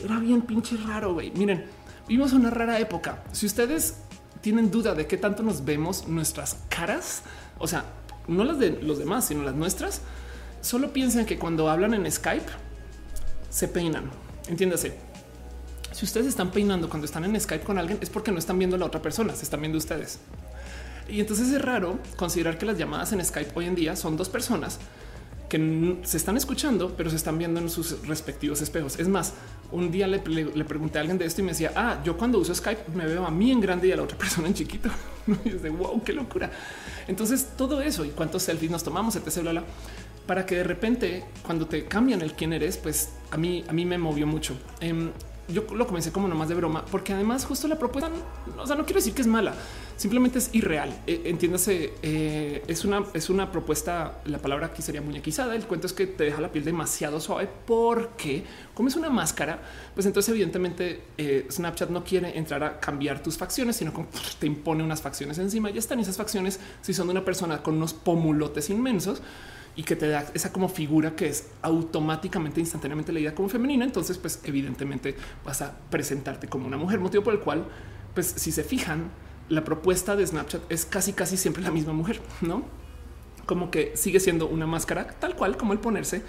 era 0.04 0.20
bien 0.20 0.42
pinche 0.44 0.78
raro. 0.78 1.14
Güey, 1.14 1.32
miren, 1.32 1.66
vimos 2.08 2.34
una 2.34 2.50
rara 2.50 2.80
época. 2.80 3.24
Si 3.32 3.46
ustedes 3.46 3.98
tienen 4.42 4.72
duda 4.72 4.96
de 4.96 5.08
qué 5.08 5.18
tanto 5.18 5.44
nos 5.44 5.66
vemos 5.66 6.08
nuestras 6.08 6.58
caras, 6.70 7.24
o 7.58 7.68
sea, 7.68 7.86
no 8.28 8.44
las 8.44 8.60
de 8.60 8.72
los 8.82 9.00
demás, 9.00 9.28
sino 9.28 9.44
las 9.44 9.56
nuestras, 9.56 10.02
solo 10.62 10.94
piensen 10.94 11.26
que 11.26 11.38
cuando 11.38 11.70
hablan 11.70 11.94
en 11.94 12.10
Skype 12.12 12.50
se 13.50 13.68
peinan. 13.68 14.10
Entiéndase. 14.48 15.09
Si 15.92 16.06
ustedes 16.06 16.28
están 16.28 16.52
peinando 16.52 16.90
cuando 16.90 17.06
están 17.06 17.26
en 17.26 17.40
Skype 17.40 17.64
con 17.64 17.78
alguien 17.78 18.00
es 18.02 18.10
porque 18.10 18.32
no 18.32 18.40
están 18.40 18.58
viendo 18.58 18.76
a 18.76 18.80
la 18.80 18.86
otra 18.86 19.02
persona, 19.02 19.36
se 19.36 19.44
están 19.44 19.62
viendo 19.62 19.78
ustedes. 19.78 20.20
Y 21.08 21.20
entonces 21.20 21.50
es 21.50 21.62
raro 21.62 22.00
considerar 22.16 22.58
que 22.58 22.66
las 22.66 22.78
llamadas 22.78 23.12
en 23.14 23.24
Skype 23.26 23.52
hoy 23.56 23.66
en 23.66 23.76
día 23.76 23.96
son 23.96 24.16
dos 24.16 24.30
personas 24.30 24.80
que 25.50 25.98
se 26.04 26.18
están 26.18 26.38
escuchando, 26.38 26.94
pero 26.96 27.10
se 27.10 27.16
están 27.16 27.38
viendo 27.40 27.60
en 27.60 27.70
sus 27.70 28.06
respectivos 28.08 28.62
espejos. 28.62 29.00
Es 29.00 29.08
más, 29.08 29.34
un 29.72 29.90
día 29.90 30.08
le, 30.08 30.20
pregunté 30.20 31.00
a 31.00 31.02
alguien 31.02 31.18
de 31.18 31.26
esto 31.26 31.42
y 31.42 31.44
me 31.44 31.52
decía, 31.52 31.72
ah, 31.76 32.00
yo 32.06 32.16
cuando 32.16 32.38
uso 32.38 32.54
Skype 32.54 32.92
me 32.94 33.06
veo 33.06 33.26
a 33.26 33.32
mí 33.32 33.52
en 33.52 33.60
grande 33.60 33.88
y 33.88 33.92
a 33.92 33.96
la 33.96 34.04
otra 34.04 34.18
persona 34.20 34.48
en 34.48 34.54
chiquito. 34.54 34.90
y 35.46 35.50
es 35.50 35.64
de 35.64 35.72
wow, 35.72 36.02
qué 36.04 36.14
locura. 36.14 36.52
Entonces 37.08 37.50
todo 37.58 37.82
eso 37.82 38.06
y 38.06 38.10
cuántos 38.10 38.44
selfies 38.44 38.72
nos 38.72 38.84
tomamos, 38.84 39.16
etc. 39.16 39.40
Bla, 39.42 39.64
para 40.28 40.46
que 40.46 40.56
de 40.56 40.64
repente 40.64 41.26
cuando 41.42 41.66
te 41.66 41.86
cambian 41.86 42.22
el 42.22 42.34
quién 42.34 42.54
eres, 42.54 42.78
pues 42.78 43.10
a 43.32 43.38
mí, 43.38 43.66
a 43.68 43.74
mí 43.74 43.86
me 43.86 43.98
movió 43.98 44.28
mucho. 44.28 44.56
Em, 44.80 45.10
yo 45.52 45.64
lo 45.74 45.88
comencé 45.88 46.12
como 46.12 46.28
nomás 46.28 46.50
de 46.50 46.56
broma, 46.56 46.86
porque 46.86 47.14
además 47.14 47.46
justo 47.46 47.68
la 47.68 47.78
propuesta, 47.78 48.10
o 48.58 48.68
sea, 48.68 48.76
no 48.76 48.86
quiero 48.86 49.00
decir 49.00 49.14
que 49.14 49.22
es 49.22 49.28
mala, 49.28 49.54
simplemente 49.98 50.40
es 50.40 50.50
irreal. 50.54 50.94
E, 51.08 51.24
entiéndase, 51.26 51.94
eh, 52.02 52.64
es 52.68 52.86
una, 52.86 53.04
es 53.14 53.30
una 53.30 53.52
propuesta. 53.52 54.22
La 54.26 54.38
palabra 54.40 54.68
aquí 54.68 54.82
sería 54.82 55.02
muñequizada. 55.02 55.56
El 55.56 55.66
cuento 55.66 55.88
es 55.88 55.94
que 55.94 56.08
te 56.08 56.26
deja 56.26 56.42
la 56.42 56.52
piel 56.52 56.64
demasiado 56.64 57.20
suave 57.20 57.50
porque 57.66 58.44
como 58.74 58.90
es 58.90 58.96
una 58.96 59.10
máscara, 59.10 59.60
pues 59.94 60.06
entonces 60.06 60.30
evidentemente 60.30 61.02
eh, 61.18 61.48
Snapchat 61.52 61.90
no 61.90 62.04
quiere 62.04 62.38
entrar 62.38 62.64
a 62.64 62.80
cambiar 62.80 63.22
tus 63.22 63.38
facciones, 63.38 63.76
sino 63.76 63.94
como 63.94 64.08
te 64.40 64.48
impone 64.48 64.84
unas 64.84 65.02
facciones 65.02 65.38
encima. 65.38 65.70
Ya 65.70 65.80
están 65.80 66.00
esas 66.00 66.18
facciones. 66.18 66.60
Si 66.82 66.94
son 66.94 67.08
de 67.08 67.12
una 67.12 67.26
persona 67.26 67.62
con 67.62 67.76
unos 67.76 67.94
pomulotes 67.94 68.70
inmensos, 68.70 69.22
y 69.80 69.84
que 69.84 69.96
te 69.96 70.10
da 70.10 70.26
esa 70.34 70.52
como 70.52 70.68
figura 70.68 71.16
que 71.16 71.30
es 71.30 71.52
automáticamente, 71.62 72.60
instantáneamente 72.60 73.14
leída 73.14 73.34
como 73.34 73.48
femenina. 73.48 73.86
Entonces, 73.86 74.18
pues 74.18 74.42
evidentemente 74.44 75.16
vas 75.46 75.62
a 75.62 75.74
presentarte 75.90 76.50
como 76.50 76.68
una 76.68 76.76
mujer, 76.76 77.00
motivo 77.00 77.24
por 77.24 77.34
el 77.34 77.40
cual, 77.40 77.66
pues 78.14 78.28
si 78.28 78.52
se 78.52 78.66
fijan, 78.66 79.10
la 79.48 79.64
propuesta 79.64 80.18
de 80.18 80.28
Snapchat 80.28 80.70
es 80.70 80.84
casi, 80.84 81.14
casi 81.14 81.38
siempre 81.38 81.64
la 81.64 81.72
misma 81.72 81.94
mujer, 81.94 82.20
no? 82.42 82.66
Como 83.46 83.72
que 83.72 83.94
sigue 83.96 84.20
siendo 84.20 84.50
una 84.50 84.68
máscara 84.68 85.08
tal 85.18 85.38
cual 85.38 85.56
como 85.56 85.72
el 85.72 85.80
ponerse 85.80 86.24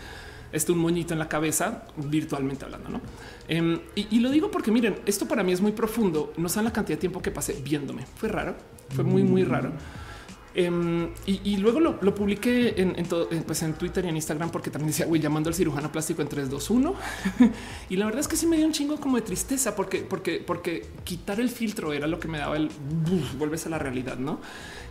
este 0.53 0.71
un 0.71 0.79
moñito 0.79 1.13
en 1.13 1.19
la 1.19 1.29
cabeza 1.29 1.87
virtualmente 1.97 2.65
hablando. 2.67 2.89
¿no? 2.89 3.01
Em, 3.49 3.81
y, 3.97 4.21
lo 4.21 4.31
digo 4.31 4.53
porque 4.53 4.71
miren, 4.71 5.01
esto 5.07 5.27
para 5.27 5.43
mí 5.43 5.51
es 5.51 5.61
muy 5.61 5.73
profundo. 5.73 6.33
No 6.37 6.49
saben 6.49 6.67
la 6.67 6.73
cantidad 6.73 6.99
de 6.99 7.01
tiempo 7.01 7.21
que 7.21 7.33
pasé 7.33 7.61
viéndome. 7.65 8.07
Fue 8.15 8.29
raro, 8.29 8.55
fue 8.91 9.03
muy, 9.03 9.25
muy 9.25 9.43
raro. 9.43 9.73
Em, 10.53 11.11
y, 11.27 11.59
luego 11.59 11.79
lo, 11.79 12.15
publiqué 12.15 12.75
en, 12.77 13.07
todo, 13.07 13.29
pues 13.47 13.63
en 13.63 13.75
Twitter 13.75 14.05
y 14.05 14.09
en 14.09 14.17
Instagram 14.17 14.51
porque 14.51 14.71
también 14.71 14.89
decía, 14.89 15.07
güey, 15.07 15.21
llamando 15.21 15.49
al 15.49 15.55
cirujano 15.55 15.93
plástico 15.93 16.23
en 16.23 16.29
3, 16.29 16.51
2, 16.51 16.71
1. 16.71 16.95
y 17.91 17.97
la 17.97 18.07
verdad 18.07 18.21
es 18.21 18.29
que 18.29 18.37
sí 18.37 18.47
me 18.47 18.57
dio 18.57 18.67
un 18.67 18.73
chingo 18.73 18.99
como 18.99 19.17
de 19.17 19.23
tristeza 19.23 19.77
porque, 19.77 20.01
porque, 20.01 20.43
porque 20.45 20.87
quitar 21.05 21.39
el 21.41 21.51
filtro 21.51 21.93
era 21.93 22.09
lo 22.09 22.19
que 22.19 22.27
me 22.27 22.39
daba 22.39 22.57
el 22.57 22.69
vuelves 23.39 23.67
a 23.67 23.69
la 23.69 23.79
realidad, 23.79 24.19
¿no? 24.19 24.41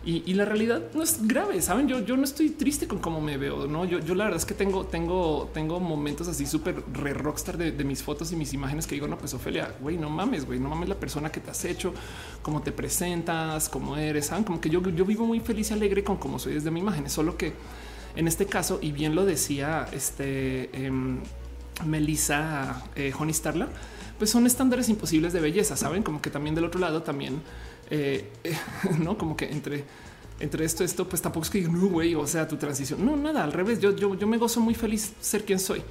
Y, 0.02 0.32
la 0.32 0.46
realidad 0.46 0.80
no 0.94 1.02
es 1.02 1.26
grave, 1.26 1.60
saben? 1.60 1.86
Yo, 1.86 2.00
yo 2.00 2.16
no 2.16 2.24
estoy 2.24 2.48
triste 2.48 2.88
con 2.88 3.00
cómo 3.00 3.20
me 3.20 3.36
veo, 3.36 3.66
no? 3.66 3.84
Yo, 3.84 3.98
yo 3.98 4.14
la 4.14 4.24
verdad 4.24 4.38
es 4.38 4.46
que 4.46 4.54
tengo, 4.54 4.86
tengo, 4.86 5.50
tengo 5.52 5.78
momentos 5.78 6.26
así 6.26 6.46
súper 6.46 6.82
re 6.94 7.12
rockstar 7.12 7.58
de, 7.58 7.84
mis 7.84 8.02
fotos 8.02 8.32
y 8.32 8.36
mis 8.36 8.54
imágenes 8.54 8.86
que 8.86 8.94
digo, 8.94 9.06
no, 9.06 9.18
pues 9.18 9.34
Ofelia, 9.34 9.74
güey, 9.78 9.98
no 9.98 10.08
mames, 10.08 10.46
güey, 10.46 10.58
no 10.58 10.70
mames 10.70 10.88
la 10.88 10.94
persona 10.94 11.30
que 11.30 11.40
te 11.40 11.50
has 11.50 11.66
hecho, 11.66 11.92
cómo 12.40 12.62
te 12.62 12.72
presentas, 12.72 13.68
cómo 13.68 13.98
eres, 13.98 14.26
¿saben? 14.26 14.44
Como 14.44 14.58
que 14.58 14.70
yo, 14.70 14.80
yo 14.88 15.04
vivo 15.04 15.26
muy 15.26 15.40
feliz 15.40 15.70
y 15.70 15.74
alegre 15.74 16.02
con 16.02 16.16
cómo 16.16 16.38
soy 16.38 16.54
desde 16.54 16.70
mi 16.70 16.80
imagen, 16.80 17.10
solo 17.10 17.36
que 17.36 17.52
en 18.16 18.26
este 18.26 18.46
caso, 18.46 18.78
y 18.80 18.92
bien 18.92 19.14
lo 19.14 19.26
decía 19.26 19.86
este 19.92 20.70
eh, 20.72 20.90
Melissa 21.84 22.84
eh, 22.96 23.12
Starla, 23.30 23.68
pues 24.18 24.30
son 24.30 24.46
estándares 24.46 24.88
imposibles 24.88 25.32
de 25.32 25.40
belleza, 25.40 25.76
saben? 25.76 26.02
Como 26.02 26.20
que 26.20 26.30
también 26.30 26.54
del 26.54 26.64
otro 26.64 26.80
lado 26.80 27.02
también 27.02 27.40
eh, 27.90 28.30
no 28.98 29.18
como 29.18 29.36
que 29.36 29.50
entre 29.50 29.84
entre 30.40 30.64
esto, 30.64 30.84
esto, 30.84 31.06
pues 31.06 31.20
tampoco 31.20 31.44
es 31.44 31.50
que 31.50 31.60
no, 31.60 31.88
güey, 31.88 32.14
o 32.14 32.26
sea, 32.26 32.48
tu 32.48 32.56
transición. 32.56 33.04
No, 33.04 33.14
nada, 33.14 33.44
al 33.44 33.52
revés. 33.52 33.78
Yo, 33.78 33.94
yo, 33.94 34.14
yo 34.14 34.26
me 34.26 34.38
gozo 34.38 34.58
muy 34.60 34.74
feliz 34.74 35.12
ser 35.20 35.44
quien 35.44 35.58
soy 35.58 35.82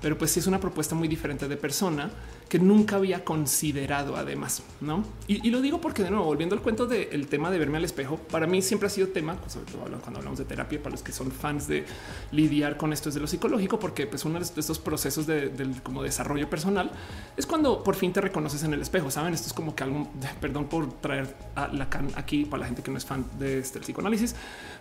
pero 0.00 0.16
pues 0.16 0.30
sí 0.30 0.40
es 0.40 0.46
una 0.46 0.60
propuesta 0.60 0.94
muy 0.94 1.08
diferente 1.08 1.48
de 1.48 1.56
persona 1.56 2.10
que 2.50 2.58
nunca 2.58 2.96
había 2.96 3.24
considerado 3.24 4.16
además, 4.16 4.64
¿no? 4.80 5.04
Y, 5.28 5.48
lo 5.50 5.62
digo 5.62 5.80
porque 5.80 6.02
de 6.02 6.10
nuevo, 6.10 6.26
volviendo 6.26 6.56
al 6.56 6.60
cuento 6.60 6.86
del 6.86 7.28
tema 7.28 7.48
de 7.50 7.58
verme 7.60 7.78
al 7.78 7.84
espejo, 7.84 8.16
para 8.16 8.48
mí 8.48 8.60
siempre 8.60 8.88
ha 8.88 8.90
sido 8.90 9.08
tema, 9.08 9.36
sobre 9.46 9.70
todo 9.70 9.82
cuando 10.00 10.18
hablamos 10.18 10.38
de 10.38 10.44
terapia, 10.44 10.82
para 10.82 10.90
los 10.90 11.02
que 11.02 11.12
son 11.12 11.30
fans 11.30 11.68
de 11.68 11.86
lidiar 12.32 12.76
con 12.76 12.92
esto 12.92 13.08
de 13.10 13.20
lo 13.20 13.28
psicológico, 13.28 13.78
porque 13.78 14.06
pues 14.08 14.24
uno 14.24 14.40
de 14.40 14.44
estos 14.44 14.80
procesos 14.80 15.28
de, 15.28 15.48
del 15.48 15.80
como 15.80 16.02
desarrollo 16.02 16.50
personal 16.50 16.90
es 17.36 17.46
cuando 17.46 17.84
por 17.84 17.94
fin 17.94 18.12
te 18.12 18.20
reconoces 18.20 18.64
en 18.64 18.74
el 18.74 18.82
espejo, 18.82 19.12
¿saben? 19.12 19.32
Esto 19.32 19.46
es 19.46 19.52
como 19.52 19.76
que 19.76 19.84
algo, 19.84 20.10
perdón 20.40 20.68
por 20.68 20.92
traer 21.00 21.32
a 21.54 21.68
Lacan 21.68 22.08
aquí 22.16 22.44
para 22.44 22.62
la 22.62 22.66
gente 22.66 22.82
que 22.82 22.90
no 22.90 22.98
es 22.98 23.06
fan 23.06 23.24
de 23.38 23.60
este 23.60 23.78
psicoanálisis, 23.78 24.34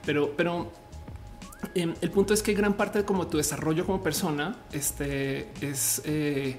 pero, 0.04 0.34
pero 0.36 0.72
Em, 1.76 1.94
el 2.02 2.12
punto 2.12 2.34
es 2.34 2.42
que 2.42 2.54
gran 2.54 2.74
parte 2.74 3.00
de 3.00 3.06
como 3.06 3.28
tu 3.28 3.38
desarrollo 3.38 3.86
como 3.86 4.02
persona 4.02 4.56
este, 4.72 5.50
es 5.62 6.02
eh, 6.06 6.58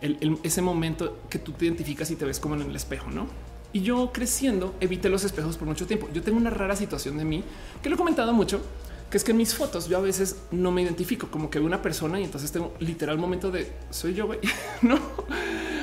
ese 0.00 0.62
momento 0.62 1.18
que 1.28 1.38
tú 1.38 1.52
te 1.52 1.64
identificas 1.64 2.10
y 2.10 2.16
te 2.16 2.24
ves 2.24 2.40
como 2.40 2.54
en 2.54 2.62
el 2.62 2.76
espejo, 2.76 3.10
¿no? 3.10 3.26
Y 3.72 3.82
yo 3.82 4.12
creciendo 4.12 4.74
evité 4.80 5.08
los 5.08 5.24
espejos 5.24 5.56
por 5.56 5.68
mucho 5.68 5.86
tiempo. 5.86 6.08
Yo 6.14 6.22
tengo 6.22 6.38
una 6.38 6.50
rara 6.50 6.74
situación 6.74 7.18
de 7.18 7.24
mí 7.24 7.44
que 7.82 7.88
lo 7.88 7.96
he 7.96 7.98
comentado 7.98 8.32
mucho, 8.32 8.62
que 9.10 9.16
es 9.16 9.24
que 9.24 9.32
en 9.32 9.38
mis 9.38 9.54
fotos 9.54 9.88
yo 9.88 9.98
a 9.98 10.00
veces 10.00 10.36
no 10.50 10.70
me 10.70 10.82
identifico 10.82 11.28
como 11.28 11.50
que 11.50 11.58
veo 11.58 11.66
una 11.66 11.82
persona 11.82 12.20
y 12.20 12.24
entonces 12.24 12.52
tengo 12.52 12.74
literal 12.78 13.18
momento 13.18 13.50
de 13.50 13.70
soy 13.90 14.14
yo, 14.14 14.26
güey, 14.26 14.38
¿no? 14.82 14.98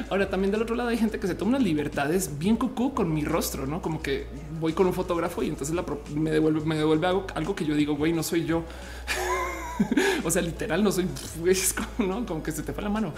Ahora 0.10 0.30
también 0.30 0.52
del 0.52 0.62
otro 0.62 0.76
lado 0.76 0.90
hay 0.90 0.98
gente 0.98 1.20
que 1.20 1.28
se 1.28 1.34
toma 1.34 1.50
unas 1.50 1.64
libertades 1.64 2.38
bien 2.38 2.58
cucú 2.58 2.94
con 2.94 3.12
mi 3.12 3.24
rostro, 3.24 3.66
no 3.66 3.82
como 3.82 4.02
que 4.04 4.28
voy 4.60 4.74
con 4.74 4.86
un 4.86 4.94
fotógrafo 4.94 5.42
y 5.42 5.48
entonces 5.48 5.76
me 6.14 6.30
devuelve, 6.30 6.62
me 6.62 6.76
devuelve 6.76 7.08
algo, 7.08 7.56
que 7.56 7.66
yo 7.66 7.76
digo, 7.76 7.96
güey, 7.96 8.14
no 8.14 8.22
soy 8.22 8.46
yo. 8.46 8.64
o 10.24 10.32
sea, 10.32 10.42
literal, 10.42 10.84
no 10.84 10.92
soy 10.92 11.08
como 12.28 12.44
que 12.44 12.52
se 12.52 12.64
te 12.64 12.74
fue 12.74 12.84
la 12.84 12.90
mano. 12.90 13.14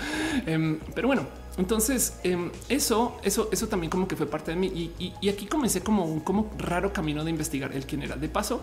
Em, 0.46 0.80
pero 0.94 1.08
bueno, 1.08 1.28
entonces 1.58 2.20
em, 2.24 2.52
eso, 2.70 3.20
eso, 3.24 3.50
eso 3.52 3.68
también 3.68 3.90
como 3.90 4.08
que 4.08 4.16
fue 4.16 4.28
parte 4.28 4.52
de 4.52 4.58
mí. 4.58 4.92
Y, 5.00 5.30
aquí 5.30 5.46
comencé 5.46 5.82
como 5.82 6.06
un 6.06 6.22
como 6.22 6.52
raro 6.58 6.94
camino 6.94 7.24
de 7.24 7.32
investigar 7.32 7.74
el 7.74 7.86
quién 7.86 8.02
era. 8.02 8.16
De 8.16 8.30
paso, 8.30 8.62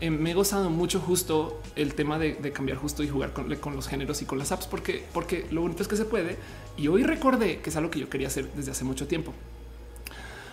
em, 0.00 0.18
me 0.18 0.32
he 0.32 0.34
gozado 0.34 0.70
mucho 0.70 1.00
justo 1.00 1.60
el 1.76 1.94
tema 1.94 2.18
de, 2.18 2.36
cambiar 2.52 2.78
justo 2.78 3.02
y 3.02 3.08
jugar 3.08 3.32
con, 3.32 3.54
con, 3.56 3.76
los 3.76 3.88
géneros 3.88 4.22
y 4.22 4.24
con 4.24 4.38
las 4.38 4.52
apps, 4.52 4.66
porque, 4.66 5.04
porque 5.12 5.46
lo 5.50 5.62
bonito 5.62 5.82
es 5.82 5.88
que 5.88 5.96
se 5.96 6.04
puede 6.04 6.36
y 6.76 6.88
hoy 6.88 7.02
recordé 7.02 7.60
que 7.60 7.70
es 7.70 7.76
algo 7.76 7.90
que 7.90 8.00
yo 8.00 8.08
quería 8.08 8.28
hacer 8.28 8.50
desde 8.54 8.70
hace 8.70 8.84
mucho 8.84 9.06
tiempo. 9.06 9.32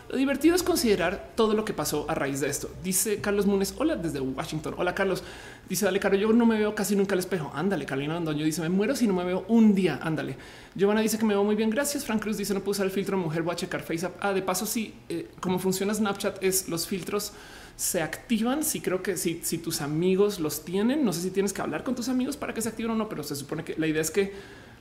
Lo 0.10 0.16
divertido 0.16 0.56
es 0.56 0.64
considerar 0.64 1.34
todo 1.36 1.54
lo 1.54 1.66
que 1.66 1.74
pasó 1.74 2.06
a 2.08 2.16
raíz 2.16 2.40
de 2.40 2.48
esto. 2.48 2.70
Dice 2.82 3.20
Carlos 3.20 3.46
Munes, 3.46 3.74
hola 3.78 3.98
desde 3.98 4.22
Washington. 4.22 4.76
Hola 4.78 4.96
Carlos. 4.96 5.22
Dice, 5.68 5.84
dale, 5.84 6.00
Caro, 6.00 6.16
yo 6.16 6.32
no 6.32 6.46
me 6.46 6.58
veo 6.58 6.74
casi 6.74 6.96
nunca 6.96 7.14
al 7.14 7.20
espejo. 7.20 7.52
Ándale, 7.54 7.86
Carolina 7.86 8.16
Andoño 8.16 8.46
dice, 8.46 8.62
me 8.62 8.70
muero 8.70 8.96
si 8.96 9.06
no 9.06 9.14
me 9.14 9.26
veo 9.26 9.44
un 9.50 9.76
día. 9.76 10.00
Ándale. 10.02 10.38
Giovanna 10.76 11.02
dice 11.02 11.18
que 11.18 11.26
me 11.26 11.34
veo 11.34 11.44
muy 11.44 11.56
bien. 11.56 11.70
Gracias. 11.70 12.06
Frank 12.06 12.22
Cruz 12.22 12.38
dice, 12.38 12.54
no 12.54 12.62
puedo 12.62 12.72
usar 12.72 12.86
el 12.86 12.92
filtro 12.92 13.18
mujer, 13.18 13.44
voy 13.44 13.52
a 13.52 13.56
checar 13.58 13.82
FaceApp. 13.82 14.16
Ah, 14.22 14.32
de 14.32 14.42
paso, 14.42 14.66
sí, 14.66 14.94
eh, 15.10 15.30
como 15.42 15.60
funciona 15.60 15.94
Snapchat 15.94 16.42
es 16.42 16.70
los 16.70 16.88
filtros 16.88 17.34
se 17.76 18.02
activan. 18.02 18.64
Si 18.64 18.80
creo 18.80 19.04
que 19.04 19.18
si 19.18 19.58
tus 19.58 19.82
amigos 19.82 20.40
los 20.40 20.64
tienen, 20.64 21.04
no 21.04 21.12
sé 21.12 21.22
si 21.22 21.32
tienes 21.32 21.52
que 21.52 21.62
hablar 21.62 21.84
con 21.84 21.96
tus 21.96 22.08
amigos 22.08 22.38
para 22.38 22.54
que 22.54 22.62
se 22.62 22.70
activen 22.70 22.92
o 22.92 22.96
no, 22.96 23.10
pero 23.10 23.24
se 23.24 23.36
supone 23.36 23.66
que 23.66 23.76
la 23.78 23.88
idea 23.88 24.02
es 24.02 24.12
que 24.12 24.34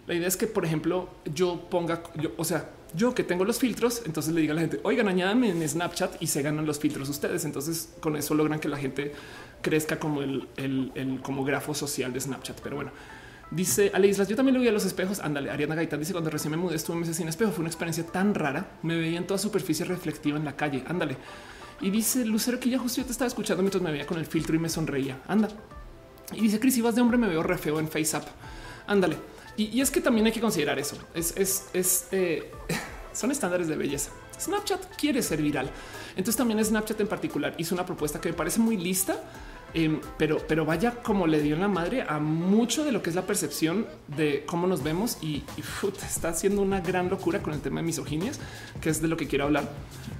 la 0.06 0.14
idea 0.14 0.28
es 0.28 0.36
que, 0.36 0.46
por 0.46 0.64
ejemplo, 0.64 1.08
yo 1.34 1.68
ponga, 1.68 2.02
yo, 2.14 2.30
o 2.36 2.44
sea, 2.44 2.70
yo 2.94 3.14
que 3.14 3.24
tengo 3.24 3.44
los 3.44 3.58
filtros, 3.58 4.02
entonces 4.06 4.32
le 4.32 4.40
diga 4.40 4.52
a 4.52 4.54
la 4.54 4.60
gente, 4.60 4.80
oigan, 4.84 5.08
añádanme 5.08 5.50
en 5.50 5.68
Snapchat 5.68 6.22
y 6.22 6.28
se 6.28 6.42
ganan 6.42 6.64
los 6.64 6.78
filtros 6.78 7.08
ustedes. 7.08 7.44
Entonces, 7.44 7.94
con 8.00 8.16
eso 8.16 8.34
logran 8.34 8.60
que 8.60 8.68
la 8.68 8.76
gente 8.76 9.12
crezca 9.62 9.98
como 9.98 10.22
el, 10.22 10.48
el, 10.56 11.20
como 11.22 11.44
grafo 11.44 11.74
social 11.74 12.12
de 12.12 12.20
Snapchat. 12.20 12.60
Pero 12.60 12.76
bueno, 12.76 12.92
dice 13.50 13.90
Ale 13.92 14.06
Islas, 14.08 14.28
yo 14.28 14.36
también 14.36 14.54
lo 14.54 14.60
vi 14.60 14.68
a 14.68 14.72
los 14.72 14.84
espejos. 14.84 15.20
Ándale, 15.20 15.50
Ariana 15.50 15.74
Gaitán 15.74 15.98
dice 15.98 16.12
cuando 16.12 16.30
recién 16.30 16.52
me 16.52 16.56
mudé 16.56 16.76
estuve 16.76 16.96
meses 16.96 17.16
sin 17.16 17.28
espejo. 17.28 17.50
Fue 17.50 17.60
una 17.60 17.68
experiencia 17.68 18.06
tan 18.06 18.34
rara. 18.34 18.78
Me 18.82 18.96
veía 18.96 19.18
en 19.18 19.26
toda 19.26 19.38
superficie 19.38 19.84
reflectiva 19.84 20.38
en 20.38 20.44
la 20.44 20.54
calle. 20.54 20.84
Ándale. 20.86 21.16
Y 21.80 21.90
dice 21.90 22.24
Lucero 22.24 22.58
que 22.58 22.70
ya 22.70 22.78
justo 22.78 23.00
yo 23.00 23.06
te 23.06 23.12
estaba 23.12 23.28
escuchando 23.28 23.62
mientras 23.62 23.82
me 23.82 23.90
veía 23.90 24.06
con 24.06 24.18
el 24.18 24.26
filtro 24.26 24.54
y 24.54 24.58
me 24.58 24.68
sonreía. 24.68 25.20
Anda. 25.26 25.48
Y 26.32 26.40
dice 26.40 26.58
Cris, 26.58 26.74
si 26.74 26.80
vas 26.80 26.94
de 26.94 27.02
hombre 27.02 27.18
me 27.18 27.28
veo 27.28 27.42
re 27.42 27.58
feo 27.58 27.80
en 27.80 27.88
FaceApp. 27.88 28.24
Ándale. 28.86 29.35
Y, 29.56 29.80
es 29.80 29.90
que 29.90 30.00
también 30.00 30.26
hay 30.26 30.32
que 30.32 30.40
considerar 30.40 30.78
eso. 30.78 30.96
Es, 31.14 31.34
es, 31.72 32.08
eh, 32.12 32.50
son 33.12 33.30
estándares 33.30 33.68
de 33.68 33.76
belleza. 33.76 34.10
Snapchat 34.38 34.96
quiere 34.96 35.22
ser 35.22 35.40
viral. 35.40 35.70
Entonces 36.10 36.36
también 36.36 36.62
Snapchat 36.62 37.00
en 37.00 37.08
particular 37.08 37.54
hizo 37.56 37.74
una 37.74 37.86
propuesta 37.86 38.20
que 38.20 38.28
me 38.28 38.34
parece 38.34 38.60
muy 38.60 38.76
lista, 38.76 39.16
em, 39.72 40.00
pero, 40.18 40.38
pero 40.46 40.66
vaya 40.66 41.02
como 41.02 41.26
le 41.26 41.40
dio 41.40 41.54
en 41.54 41.62
la 41.62 41.68
madre 41.68 42.02
a 42.02 42.18
mucho 42.18 42.84
de 42.84 42.92
lo 42.92 43.02
que 43.02 43.10
es 43.10 43.16
la 43.16 43.26
percepción 43.26 43.86
de 44.14 44.44
cómo 44.46 44.66
nos 44.66 44.82
vemos 44.82 45.16
y, 45.22 45.42
está 46.06 46.28
haciendo 46.28 46.60
una 46.60 46.80
gran 46.80 47.08
locura 47.08 47.42
con 47.42 47.54
el 47.54 47.60
tema 47.60 47.80
de 47.80 47.86
misoginias, 47.86 48.38
que 48.80 48.90
es 48.90 49.00
de 49.00 49.08
lo 49.08 49.16
que 49.16 49.26
quiero 49.26 49.44
hablar, 49.44 49.70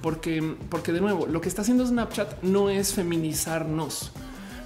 porque, 0.01 0.55
porque 0.69 0.91
de 0.91 1.01
nuevo 1.01 1.27
lo 1.27 1.41
que 1.41 1.49
está 1.49 1.61
haciendo 1.61 1.85
Snapchat 1.85 2.41
no 2.41 2.71
es 2.71 2.93
feminizarnos 2.93 4.11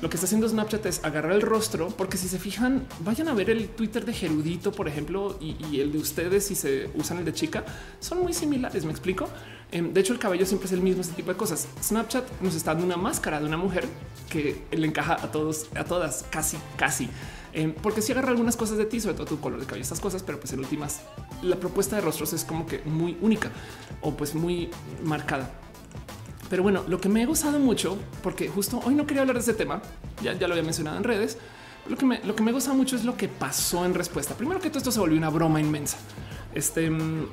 lo 0.02 0.10
que 0.10 0.16
está 0.16 0.26
haciendo 0.26 0.50
Snapchat 0.50 0.84
es 0.88 1.04
agarrar 1.04 1.32
el 1.34 1.42
rostro, 1.42 1.90
porque 1.90 2.18
si 2.18 2.28
se 2.28 2.40
fijan, 2.40 2.88
vayan 3.02 3.28
a 3.28 3.36
ver 3.36 3.52
el 3.52 3.70
Twitter 3.70 4.04
de 4.04 4.14
Gerudito, 4.14 4.72
por 4.72 4.88
ejemplo, 4.88 5.38
y, 5.40 5.80
el 5.80 5.92
de 5.92 6.00
ustedes, 6.00 6.48
si 6.48 6.56
se 6.56 6.90
usan 6.96 7.20
el 7.20 7.26
de 7.26 7.34
chica, 7.34 7.64
son 8.00 8.24
muy 8.24 8.34
similares. 8.34 8.84
Me 8.84 8.92
explico. 8.92 9.30
Em, 9.72 9.94
de 9.94 10.02
hecho, 10.02 10.12
el 10.12 10.20
cabello 10.20 10.46
siempre 10.46 10.66
es 10.66 10.74
el 10.74 10.82
mismo, 10.82 11.02
ese 11.02 11.14
tipo 11.14 11.32
de 11.32 11.38
cosas. 11.38 11.68
Snapchat 11.84 12.42
nos 12.42 12.56
está 12.56 12.72
dando 12.72 12.88
una 12.88 12.98
máscara 12.98 13.40
de 13.40 13.46
una 13.46 13.58
mujer 13.58 13.88
que 14.28 14.64
le 14.72 14.88
encaja 14.88 15.14
a 15.14 15.32
todos, 15.32 15.68
a 15.76 15.84
todas, 15.84 16.26
casi, 16.32 16.58
casi. 16.78 17.08
Em, 17.54 17.72
porque 17.74 18.02
si 18.02 18.12
agarra 18.12 18.30
algunas 18.30 18.56
cosas 18.56 18.78
de 18.78 18.86
ti, 18.86 19.00
sobre 19.00 19.16
todo 19.16 19.28
tu 19.28 19.40
color 19.40 19.60
de 19.60 19.68
cabello, 19.68 19.84
estas 19.84 20.00
cosas, 20.00 20.24
pero 20.24 20.40
pues 20.40 20.52
en 20.54 20.60
últimas, 20.60 21.02
la 21.44 21.58
propuesta 21.58 21.96
de 21.96 22.02
rostros 22.02 22.34
es 22.34 22.44
como 22.44 22.66
que 22.66 22.80
muy 22.86 23.18
única 23.22 23.52
o 24.02 24.16
pues 24.18 24.34
muy 24.34 24.72
marcada. 25.04 25.52
Pero 26.52 26.64
bueno, 26.64 26.84
lo 26.90 27.00
que 27.00 27.08
me 27.08 27.24
he 27.24 27.26
gozado 27.26 27.60
mucho, 27.60 27.98
porque 28.22 28.50
justo 28.50 28.82
hoy 28.84 28.94
no 28.94 29.08
quería 29.08 29.22
hablar 29.22 29.38
de 29.38 29.42
ese 29.42 29.54
tema, 29.54 29.82
ya, 30.22 30.34
ya 30.34 30.50
lo 30.50 30.54
había 30.54 30.66
mencionado 30.66 30.98
en 30.98 31.06
redes, 31.06 31.38
lo 31.88 31.96
que, 31.96 32.06
me, 32.06 32.20
lo 32.26 32.36
que 32.36 32.44
me 32.44 32.52
gusta 32.52 32.74
mucho 32.74 32.98
es 32.98 33.06
lo 33.06 33.16
que 33.16 33.30
pasó 33.30 33.86
en 33.86 33.94
respuesta. 33.94 34.36
Primero 34.36 34.60
que 34.60 34.68
todo 34.68 34.80
esto 34.80 34.92
se 34.92 35.00
volvió 35.00 35.18
una 35.18 35.30
broma 35.30 35.62
inmensa. 35.62 35.98
Este 36.54 36.90
mm, 36.90 37.28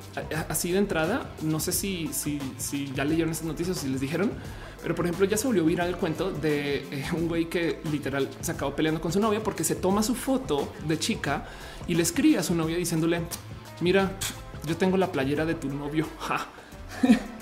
así 0.47 0.71
de 0.71 0.77
entrada, 0.77 1.29
no 1.41 1.59
sé 1.59 1.73
si, 1.73 2.07
si, 2.13 2.39
si 2.57 2.93
ya 2.93 3.03
leyeron 3.03 3.31
estas 3.31 3.45
noticias 3.45 3.75
o 3.77 3.81
si 3.81 3.89
les 3.89 3.99
dijeron, 3.99 4.31
pero 4.81 4.95
por 4.95 5.03
ejemplo, 5.03 5.25
ya 5.25 5.35
se 5.35 5.47
volvió 5.47 5.65
viral 5.65 5.89
el 5.89 5.97
cuento 5.97 6.31
de 6.31 6.77
eh, 6.77 7.05
un 7.11 7.27
güey 7.27 7.49
que 7.49 7.81
literal 7.91 8.29
se 8.39 8.53
acabó 8.53 8.73
peleando 8.73 9.01
con 9.01 9.11
su 9.11 9.19
novia 9.19 9.43
porque 9.43 9.65
se 9.65 9.75
toma 9.75 10.01
su 10.01 10.15
foto 10.15 10.71
de 10.87 10.97
chica 10.97 11.45
y 11.89 11.95
le 11.95 12.03
escribe 12.03 12.37
a 12.37 12.43
su 12.43 12.55
novia 12.55 12.77
diciéndole: 12.77 13.19
Mira, 13.81 14.13
yo 14.65 14.77
tengo 14.77 14.95
la 14.95 15.11
playera 15.11 15.45
de 15.45 15.55
tu 15.55 15.67
novio. 15.67 16.07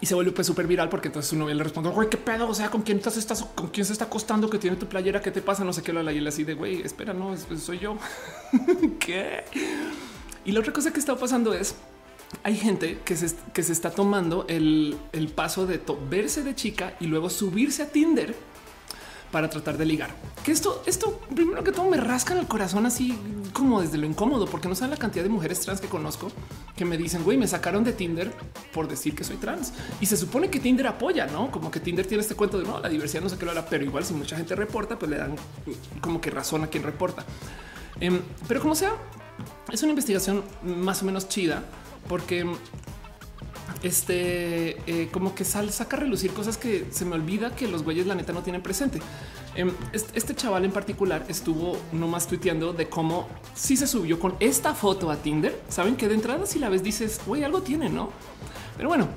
Y 0.00 0.06
se 0.06 0.14
vuelve 0.14 0.32
pues 0.32 0.46
súper 0.46 0.66
viral 0.66 0.88
porque 0.88 1.08
entonces 1.08 1.30
su 1.30 1.36
novia 1.36 1.54
le 1.54 1.64
responde, 1.64 1.90
güey, 1.90 2.08
qué 2.08 2.16
pedo, 2.16 2.48
o 2.48 2.54
sea, 2.54 2.70
con 2.70 2.82
quién 2.82 2.98
estás, 2.98 3.42
con 3.54 3.68
quién 3.68 3.84
se 3.84 3.92
está 3.92 4.04
acostando 4.04 4.48
que 4.48 4.58
tiene 4.58 4.76
tu 4.76 4.86
playera, 4.86 5.20
qué 5.20 5.30
te 5.30 5.42
pasa, 5.42 5.64
no 5.64 5.72
sé 5.72 5.82
qué, 5.82 5.92
la 5.92 6.12
y 6.12 6.26
así 6.26 6.44
de, 6.44 6.54
güey, 6.54 6.82
espera, 6.82 7.12
no, 7.12 7.36
soy 7.36 7.78
yo. 7.80 7.96
¿Qué? 9.00 9.44
Y 10.44 10.52
la 10.52 10.60
otra 10.60 10.72
cosa 10.72 10.92
que 10.92 11.00
está 11.00 11.16
pasando 11.16 11.52
es, 11.52 11.74
hay 12.42 12.56
gente 12.56 13.00
que 13.04 13.16
se, 13.16 13.34
que 13.52 13.62
se 13.62 13.72
está 13.72 13.90
tomando 13.90 14.46
el, 14.48 14.96
el 15.12 15.28
paso 15.28 15.66
de 15.66 15.80
verse 16.08 16.42
de 16.42 16.54
chica 16.54 16.94
y 17.00 17.06
luego 17.06 17.28
subirse 17.28 17.82
a 17.82 17.88
Tinder 17.88 18.34
para 19.30 19.48
tratar 19.50 19.76
de 19.76 19.84
ligar. 19.84 20.10
Que 20.44 20.52
esto, 20.52 20.82
esto 20.86 21.20
primero 21.34 21.62
que 21.62 21.72
todo 21.72 21.88
me 21.88 21.96
rasca 21.96 22.32
en 22.32 22.40
el 22.40 22.46
corazón 22.46 22.86
así 22.86 23.18
como 23.52 23.80
desde 23.80 23.98
lo 23.98 24.06
incómodo, 24.06 24.46
porque 24.46 24.68
no 24.68 24.74
saben 24.74 24.90
la 24.90 24.96
cantidad 24.96 25.24
de 25.24 25.30
mujeres 25.30 25.60
trans 25.60 25.80
que 25.80 25.88
conozco 25.88 26.30
que 26.76 26.84
me 26.84 26.96
dicen, 26.96 27.24
güey, 27.24 27.36
me 27.36 27.48
sacaron 27.48 27.82
de 27.84 27.92
Tinder 27.92 28.32
por 28.72 28.88
decir 28.88 29.14
que 29.14 29.24
soy 29.24 29.36
trans. 29.36 29.72
Y 30.00 30.06
se 30.06 30.16
supone 30.16 30.48
que 30.48 30.60
Tinder 30.60 30.86
apoya, 30.86 31.26
¿no? 31.26 31.50
Como 31.50 31.70
que 31.70 31.80
Tinder 31.80 32.06
tiene 32.06 32.22
este 32.22 32.34
cuento 32.34 32.58
de 32.58 32.64
no, 32.64 32.78
la 32.80 32.88
diversidad 32.88 33.22
no 33.22 33.28
sé 33.28 33.36
qué 33.36 33.44
lo 33.44 33.50
hará, 33.50 33.66
pero 33.66 33.84
igual 33.84 34.04
si 34.04 34.14
mucha 34.14 34.36
gente 34.36 34.54
reporta, 34.54 34.98
pues 34.98 35.10
le 35.10 35.18
dan 35.18 35.34
como 36.00 36.20
que 36.20 36.30
razón 36.30 36.64
a 36.64 36.68
quien 36.68 36.84
reporta. 36.84 37.24
Em, 38.00 38.20
pero 38.46 38.60
como 38.60 38.74
sea, 38.74 38.92
es 39.72 39.82
una 39.82 39.90
investigación 39.90 40.44
más 40.62 41.02
o 41.02 41.04
menos 41.04 41.28
chida 41.28 41.64
porque 42.08 42.46
este 43.82 44.76
eh, 44.86 45.08
como 45.12 45.34
que 45.34 45.44
sal, 45.44 45.70
saca 45.70 45.96
a 45.96 46.00
relucir 46.00 46.32
cosas 46.32 46.56
que 46.56 46.86
se 46.90 47.04
me 47.04 47.14
olvida 47.14 47.54
que 47.54 47.68
los 47.68 47.82
güeyes 47.82 48.06
la 48.06 48.14
neta 48.14 48.32
no 48.32 48.42
tienen 48.42 48.62
presente. 48.62 49.00
Em, 49.54 49.72
este, 49.92 50.34
chaval 50.34 50.64
en 50.64 50.72
particular 50.72 51.24
estuvo 51.28 51.76
nomás 51.92 52.26
tuiteando 52.26 52.72
de 52.72 52.88
cómo 52.88 53.28
si 53.54 53.76
se 53.76 53.86
subió 53.86 54.18
con 54.18 54.34
esta 54.40 54.74
foto 54.74 55.10
a 55.10 55.16
Tinder. 55.16 55.60
Saben 55.68 55.96
que 55.96 56.08
de 56.08 56.14
entrada 56.14 56.46
si 56.46 56.58
la 56.58 56.68
ves 56.68 56.82
dices, 56.82 57.20
güey, 57.26 57.44
algo 57.44 57.62
tiene, 57.62 57.88
¿no? 57.88 58.10
Pero 58.76 58.88
bueno, 58.88 59.08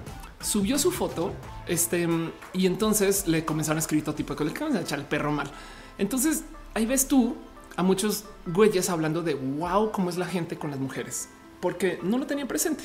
subió 0.41 0.77
su 0.77 0.91
foto 0.91 1.33
este, 1.67 2.07
y 2.53 2.65
entonces 2.65 3.27
le 3.27 3.45
comenzaron 3.45 3.77
a 3.77 3.81
escribir 3.81 4.03
todo 4.03 4.15
tipo 4.15 4.33
de 4.33 4.37
cosas, 4.37 4.53
le 4.53 4.59
van 4.59 4.77
a 4.77 4.81
echar 4.81 4.99
el 4.99 5.05
perro 5.05 5.31
mal. 5.31 5.49
Entonces 5.97 6.43
ahí 6.73 6.85
ves 6.85 7.07
tú 7.07 7.35
a 7.75 7.83
muchos 7.83 8.25
güeyes 8.45 8.89
hablando 8.89 9.21
de 9.21 9.33
wow, 9.35 9.91
cómo 9.91 10.09
es 10.09 10.17
la 10.17 10.25
gente 10.25 10.57
con 10.57 10.71
las 10.71 10.79
mujeres, 10.79 11.29
porque 11.59 11.99
no 12.03 12.17
lo 12.17 12.25
tenían 12.25 12.47
presente 12.47 12.83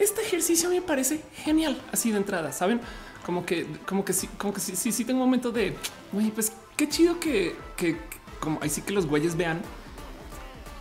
este 0.00 0.22
ejercicio 0.22 0.70
me 0.70 0.82
parece 0.82 1.20
genial 1.44 1.80
así 1.92 2.10
de 2.10 2.16
entrada, 2.16 2.52
saben? 2.52 2.80
Como 3.24 3.44
que, 3.44 3.66
como 3.86 4.04
que 4.04 4.12
sí, 4.12 4.28
como 4.38 4.52
que 4.52 4.60
sí, 4.60 4.74
sí, 4.74 4.92
sí 4.92 5.04
tengo 5.04 5.20
un 5.20 5.26
momento 5.26 5.52
de, 5.52 5.76
oye, 6.16 6.32
pues 6.34 6.52
qué 6.76 6.88
chido 6.88 7.20
que, 7.20 7.54
que, 7.76 7.96
como 8.40 8.58
ahí 8.62 8.70
sí 8.70 8.80
que 8.82 8.92
los 8.92 9.06
güeyes 9.06 9.36
vean 9.36 9.60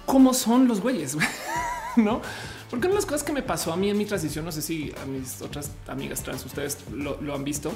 cómo 0.05 0.33
son 0.33 0.67
los 0.67 0.81
güeyes, 0.81 1.17
no? 1.97 2.21
Porque 2.69 2.87
una 2.87 2.95
de 2.95 3.01
las 3.01 3.05
cosas 3.05 3.23
que 3.23 3.33
me 3.33 3.41
pasó 3.41 3.73
a 3.73 3.77
mí 3.77 3.89
en 3.89 3.97
mi 3.97 4.05
transición, 4.05 4.45
no 4.45 4.51
sé 4.51 4.61
si 4.61 4.93
a 5.01 5.05
mis 5.05 5.41
otras 5.41 5.71
amigas 5.87 6.23
trans 6.23 6.45
ustedes 6.45 6.77
lo, 6.91 7.17
han 7.33 7.43
visto. 7.43 7.71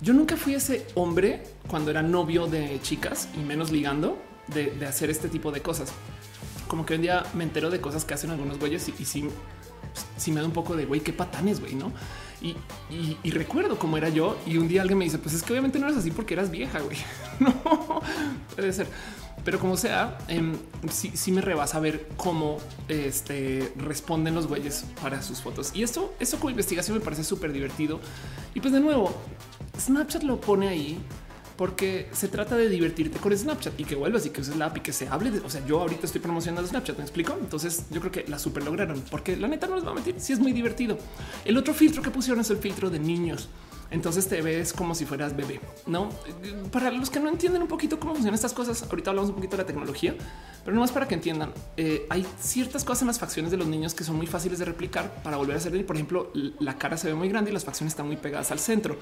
Yo 0.00 0.14
nunca 0.14 0.36
fui 0.36 0.54
ese 0.54 0.86
hombre 0.94 1.42
cuando 1.68 1.90
era 1.90 2.02
novio 2.02 2.46
de 2.46 2.80
chicas 2.82 3.28
y 3.36 3.40
menos 3.40 3.70
ligando 3.70 4.16
de, 4.48 4.86
hacer 4.86 5.10
este 5.10 5.28
tipo 5.28 5.50
de 5.50 5.60
cosas. 5.60 5.92
Como 6.68 6.86
que 6.86 6.94
un 6.94 7.02
día 7.02 7.24
me 7.34 7.44
entero 7.44 7.70
de 7.70 7.80
cosas 7.80 8.04
que 8.04 8.14
hacen 8.14 8.30
algunos 8.30 8.58
güeyes 8.58 8.88
y, 8.88 8.94
y 8.98 9.04
sí 9.04 9.28
si 10.16 10.32
me 10.32 10.40
da 10.40 10.46
un 10.46 10.52
poco 10.52 10.76
de 10.76 10.84
güey, 10.84 11.00
qué 11.00 11.12
patanes, 11.12 11.60
güey, 11.60 11.74
no? 11.74 11.92
Y, 12.40 13.30
recuerdo 13.30 13.78
cómo 13.78 13.96
era 13.96 14.08
yo. 14.08 14.36
Y 14.46 14.58
un 14.58 14.68
día 14.68 14.82
alguien 14.82 14.98
me 14.98 15.04
dice, 15.04 15.18
pues 15.18 15.34
es 15.34 15.42
que 15.42 15.52
obviamente 15.52 15.78
no 15.78 15.86
eres 15.86 15.98
así 15.98 16.10
porque 16.10 16.34
eras 16.34 16.50
vieja, 16.50 16.80
güey. 16.80 16.96
no 17.40 17.52
puede 18.54 18.72
ser, 18.72 18.86
pero 19.46 19.60
como 19.60 19.76
sea, 19.76 20.18
eh, 20.26 20.42
sí, 20.90 21.30
me 21.30 21.40
rebasa 21.40 21.78
ver 21.78 22.08
cómo 22.16 22.58
este, 22.88 23.72
responden 23.76 24.34
los 24.34 24.48
güeyes 24.48 24.84
para 25.00 25.22
sus 25.22 25.40
fotos. 25.40 25.70
Y 25.72 25.84
esto, 25.84 26.14
esto 26.18 26.38
como 26.38 26.50
investigación 26.50 26.98
me 26.98 27.04
parece 27.04 27.22
súper 27.22 27.52
divertido. 27.52 28.00
Y 28.54 28.60
pues 28.60 28.72
de 28.72 28.80
nuevo, 28.80 29.14
Snapchat 29.78 30.24
lo 30.24 30.40
pone 30.40 30.66
ahí 30.66 30.98
porque 31.56 32.08
se 32.12 32.28
trata 32.28 32.56
de 32.56 32.68
divertirte 32.68 33.18
con 33.18 33.36
Snapchat 33.36 33.78
y 33.80 33.84
que 33.84 33.94
vuelvas 33.94 34.26
y 34.26 34.30
que 34.30 34.40
uses 34.40 34.56
la 34.56 34.66
app 34.66 34.76
y 34.76 34.80
que 34.80 34.92
se 34.92 35.08
hable 35.08 35.30
de, 35.30 35.40
o 35.40 35.50
sea, 35.50 35.64
yo 35.66 35.80
ahorita 35.80 36.06
estoy 36.06 36.20
promocionando 36.20 36.68
Snapchat, 36.68 36.98
me 36.98 37.04
explico. 37.04 37.36
Entonces 37.40 37.86
yo 37.90 38.00
creo 38.00 38.12
que 38.12 38.24
la 38.28 38.38
super 38.38 38.64
lograron 38.64 39.02
porque 39.10 39.36
la 39.36 39.48
neta 39.48 39.66
no 39.66 39.76
les 39.76 39.86
va 39.86 39.92
a 39.92 39.94
mentir. 39.94 40.16
Si 40.18 40.32
es 40.32 40.38
muy 40.38 40.52
divertido. 40.52 40.98
El 41.44 41.56
otro 41.56 41.74
filtro 41.74 42.02
que 42.02 42.10
pusieron 42.10 42.40
es 42.40 42.50
el 42.50 42.58
filtro 42.58 42.90
de 42.90 42.98
niños. 42.98 43.48
Entonces 43.90 44.26
te 44.26 44.42
ves 44.42 44.72
como 44.72 44.94
si 44.94 45.04
fueras 45.04 45.36
bebé, 45.36 45.60
no? 45.86 46.10
Para 46.72 46.90
los 46.90 47.08
que 47.08 47.20
no 47.20 47.28
entienden 47.28 47.62
un 47.62 47.68
poquito 47.68 48.00
cómo 48.00 48.14
funcionan 48.14 48.34
estas 48.34 48.52
cosas, 48.52 48.82
ahorita 48.82 49.10
hablamos 49.10 49.30
un 49.30 49.36
poquito 49.36 49.56
de 49.56 49.62
la 49.62 49.66
tecnología, 49.66 50.14
pero 50.64 50.74
no 50.74 50.80
más 50.80 50.90
para 50.90 51.06
que 51.06 51.14
entiendan. 51.14 51.52
Eh, 51.76 52.04
hay 52.10 52.26
ciertas 52.40 52.82
cosas 52.84 53.02
en 53.02 53.08
las 53.08 53.20
facciones 53.20 53.52
de 53.52 53.56
los 53.56 53.68
niños 53.68 53.94
que 53.94 54.02
son 54.02 54.16
muy 54.16 54.26
fáciles 54.26 54.58
de 54.58 54.64
replicar 54.64 55.22
para 55.22 55.36
volver 55.36 55.56
a 55.56 55.60
ser. 55.60 55.86
Por 55.86 55.94
ejemplo, 55.94 56.32
la 56.58 56.76
cara 56.78 56.96
se 56.96 57.06
ve 57.06 57.14
muy 57.14 57.28
grande 57.28 57.50
y 57.50 57.54
las 57.54 57.64
facciones 57.64 57.92
están 57.92 58.06
muy 58.06 58.16
pegadas 58.16 58.50
al 58.50 58.58
centro. 58.58 58.98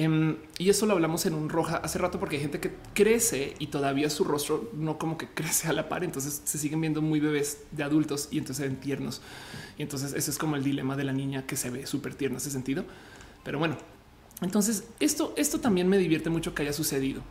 Em, 0.00 0.36
y 0.58 0.70
eso 0.70 0.86
lo 0.86 0.92
hablamos 0.92 1.26
en 1.26 1.34
un 1.34 1.48
roja 1.48 1.78
hace 1.78 1.98
rato 1.98 2.20
porque 2.20 2.36
hay 2.36 2.42
gente 2.42 2.60
que 2.60 2.70
crece 2.94 3.54
y 3.58 3.66
todavía 3.66 4.08
su 4.10 4.22
rostro 4.22 4.70
no 4.72 4.96
como 4.96 5.18
que 5.18 5.26
crece 5.34 5.66
a 5.66 5.72
la 5.72 5.88
par. 5.88 6.04
Entonces 6.04 6.40
se 6.44 6.56
siguen 6.56 6.80
viendo 6.80 7.02
muy 7.02 7.18
bebés 7.18 7.64
de 7.72 7.82
adultos 7.82 8.28
y 8.30 8.38
entonces 8.38 8.64
se 8.64 8.76
tiernos. 8.76 9.20
Y 9.76 9.82
entonces 9.82 10.14
ese 10.14 10.30
es 10.30 10.38
como 10.38 10.54
el 10.54 10.62
dilema 10.62 10.96
de 10.96 11.02
la 11.02 11.12
niña 11.12 11.46
que 11.46 11.56
se 11.56 11.70
ve 11.70 11.84
súper 11.84 12.14
tierna 12.14 12.38
ese 12.38 12.52
sentido. 12.52 12.84
Pero 13.42 13.58
bueno, 13.58 13.76
entonces 14.40 14.84
esto, 15.00 15.34
esto 15.36 15.58
también 15.58 15.88
me 15.88 15.98
divierte 15.98 16.30
mucho 16.30 16.54
que 16.54 16.62
haya 16.62 16.72
sucedido. 16.72 17.22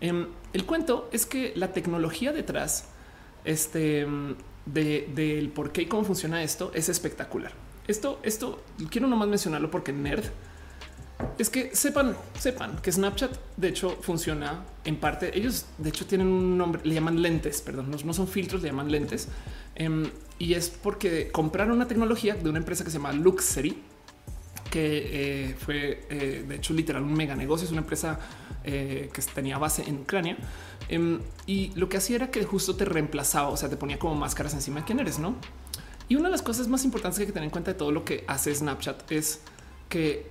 Em, 0.00 0.26
el 0.52 0.66
cuento 0.66 1.08
es 1.12 1.26
que 1.26 1.52
la 1.54 1.72
tecnología 1.72 2.32
detrás 2.32 2.88
este, 3.44 4.04
del 4.64 5.14
de, 5.14 5.52
por 5.54 5.70
qué 5.70 5.82
y 5.82 5.86
cómo 5.86 6.02
funciona 6.02 6.42
esto 6.42 6.72
es 6.74 6.88
espectacular. 6.88 7.52
Esto, 7.86 8.18
esto 8.24 8.64
quiero 8.90 9.06
nomás 9.06 9.28
mencionarlo 9.28 9.70
porque 9.70 9.92
nerd 9.92 10.24
es 11.38 11.50
que 11.50 11.74
sepan, 11.74 12.16
sepan 12.38 12.76
que 12.82 12.92
Snapchat 12.92 13.30
de 13.56 13.68
hecho 13.68 13.96
funciona 14.00 14.64
en 14.84 14.96
parte. 14.96 15.36
Ellos 15.36 15.66
de 15.78 15.88
hecho 15.88 16.06
tienen 16.06 16.26
un 16.28 16.58
nombre, 16.58 16.82
le 16.84 16.94
llaman 16.94 17.20
lentes, 17.20 17.60
perdón, 17.62 17.90
no, 17.90 18.14
son 18.14 18.28
filtros, 18.28 18.62
le 18.62 18.68
llaman 18.68 18.90
lentes. 18.90 19.28
Em, 19.74 20.10
y 20.38 20.54
es 20.54 20.68
porque 20.68 21.30
compraron 21.30 21.76
una 21.76 21.88
tecnología 21.88 22.34
de 22.34 22.48
una 22.48 22.58
empresa 22.58 22.84
que 22.84 22.90
se 22.90 22.98
llama 22.98 23.12
Luxury, 23.12 23.82
que 24.70 25.50
eh, 25.50 25.54
fue 25.58 26.06
eh, 26.10 26.44
de 26.46 26.54
hecho 26.56 26.74
literal 26.74 27.02
un 27.02 27.14
mega 27.14 27.34
negocio. 27.34 27.64
Es 27.64 27.72
una 27.72 27.82
empresa 27.82 28.18
eh, 28.64 29.10
que 29.12 29.22
tenía 29.22 29.58
base 29.58 29.84
en 29.86 30.00
Ucrania 30.00 30.36
em, 30.88 31.20
y 31.46 31.72
lo 31.76 31.88
que 31.88 31.96
hacía 31.98 32.16
era 32.16 32.30
que 32.30 32.44
justo 32.44 32.76
te 32.76 32.84
reemplazaba, 32.84 33.48
o 33.48 33.56
sea, 33.56 33.68
te 33.68 33.76
ponía 33.76 33.98
como 33.98 34.14
máscaras 34.14 34.54
encima 34.54 34.80
de 34.80 34.86
quién 34.86 35.00
eres, 35.00 35.18
no? 35.18 35.36
Y 36.08 36.16
una 36.16 36.28
de 36.28 36.32
las 36.32 36.42
cosas 36.42 36.68
más 36.68 36.84
importantes 36.84 37.18
que 37.18 37.22
hay 37.22 37.26
que 37.26 37.32
tener 37.32 37.46
en 37.46 37.50
cuenta 37.50 37.72
de 37.72 37.78
todo 37.78 37.90
lo 37.90 38.04
que 38.04 38.24
hace 38.28 38.54
Snapchat 38.54 39.10
es 39.10 39.40
que 39.88 40.28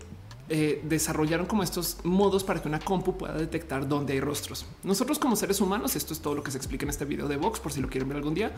eh, 0.47 0.81
desarrollaron 0.83 1.47
como 1.47 1.63
estos 1.63 1.97
modos 2.03 2.43
para 2.43 2.61
que 2.61 2.67
una 2.67 2.79
compu 2.79 3.17
pueda 3.17 3.33
detectar 3.33 3.87
dónde 3.87 4.13
hay 4.13 4.19
rostros. 4.19 4.65
Nosotros 4.83 5.17
como 5.17 5.35
seres 5.35 5.59
humanos, 5.59 5.95
esto 5.95 6.13
es 6.13 6.19
todo 6.19 6.35
lo 6.35 6.43
que 6.43 6.51
se 6.51 6.57
explica 6.57 6.85
en 6.85 6.89
este 6.89 7.05
video 7.05 7.27
de 7.27 7.37
Vox, 7.37 7.59
por 7.59 7.71
si 7.71 7.81
lo 7.81 7.89
quieren 7.89 8.07
ver 8.07 8.17
algún 8.17 8.35
día. 8.35 8.51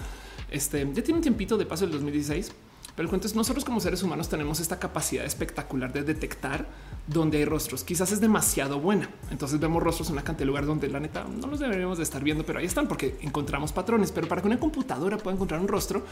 Este 0.52 0.86
ya 0.94 1.02
tiene 1.02 1.16
un 1.16 1.22
tiempito 1.22 1.58
de 1.58 1.66
paso 1.66 1.86
del 1.86 1.94
2016, 1.94 2.52
pero 2.96 3.06
el 3.06 3.10
cuento 3.10 3.28
es 3.28 3.36
nosotros 3.36 3.64
como 3.64 3.80
seres 3.80 4.04
humanos 4.04 4.28
tenemos 4.28 4.60
esta 4.60 4.80
capacidad 4.80 5.24
espectacular 5.24 5.94
de 5.94 6.04
detectar 6.04 6.68
dónde 7.06 7.38
hay 7.38 7.46
rostros. 7.46 7.84
Quizás 7.84 8.12
es 8.12 8.20
demasiado 8.20 8.80
buena. 8.80 9.10
Entonces 9.32 9.60
vemos 9.60 9.82
rostros 9.82 10.10
en 10.10 10.14
una 10.14 10.24
cantidad 10.24 10.40
de 10.40 10.48
lugar 10.48 10.66
donde 10.66 10.90
la 10.90 11.00
neta 11.00 11.24
no 11.24 11.48
los 11.48 11.60
deberíamos 11.60 11.98
de 12.00 12.04
estar 12.04 12.22
viendo, 12.24 12.46
pero 12.46 12.60
ahí 12.60 12.66
están 12.66 12.88
porque 12.88 13.18
encontramos 13.22 13.72
patrones. 13.72 14.12
Pero 14.12 14.28
para 14.28 14.42
que 14.42 14.48
una 14.48 14.60
computadora 14.60 15.18
pueda 15.18 15.36
encontrar 15.36 15.62
un 15.62 15.68
rostro 15.68 16.04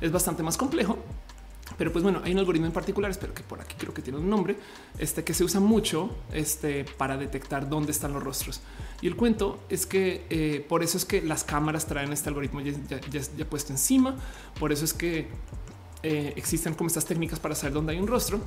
es 0.00 0.10
bastante 0.10 0.42
más 0.42 0.56
complejo 0.56 0.98
pero 1.78 1.92
pues 1.92 2.02
bueno, 2.02 2.20
hay 2.24 2.32
un 2.32 2.38
algoritmo 2.40 2.66
en 2.66 2.72
particular, 2.72 3.10
espero 3.10 3.32
que 3.32 3.44
por 3.44 3.60
aquí 3.60 3.76
creo 3.78 3.94
que 3.94 4.02
tiene 4.02 4.18
un 4.18 4.28
nombre, 4.28 4.56
este 4.98 5.22
que 5.22 5.32
se 5.32 5.44
usa 5.44 5.60
mucho 5.60 6.10
este, 6.32 6.84
para 6.84 7.16
detectar 7.16 7.68
dónde 7.68 7.92
están 7.92 8.12
los 8.12 8.22
rostros. 8.22 8.60
Y 9.00 9.06
el 9.06 9.14
cuento 9.14 9.60
es 9.68 9.86
que 9.86 10.26
eh, 10.28 10.66
por 10.68 10.82
eso 10.82 10.98
es 10.98 11.04
que 11.04 11.22
las 11.22 11.44
cámaras 11.44 11.86
traen 11.86 12.12
este 12.12 12.28
algoritmo 12.28 12.60
ya, 12.60 13.44
puesto 13.48 13.72
encima. 13.72 14.16
Por 14.58 14.72
eso 14.72 14.84
es 14.84 14.92
que 14.92 15.28
eh, 16.02 16.32
existen 16.34 16.74
como 16.74 16.88
estas 16.88 17.06
técnicas 17.06 17.38
para 17.38 17.54
saber 17.54 17.74
dónde 17.74 17.92
hay 17.92 18.00
un 18.00 18.08
rostro. 18.08 18.40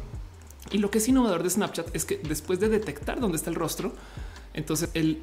Y 0.72 0.80
lo 0.80 0.92
que 0.92 0.98
es 0.98 1.08
innovador 1.08 1.42
de 1.42 1.50
Snapchat 1.50 1.96
es 1.96 2.04
que 2.04 2.18
después 2.18 2.60
de 2.60 2.68
detectar 2.68 3.22
dónde 3.22 3.38
está 3.38 3.50
el 3.50 3.56
rostro, 3.56 3.94
entonces 4.54 4.90
él 4.94 5.22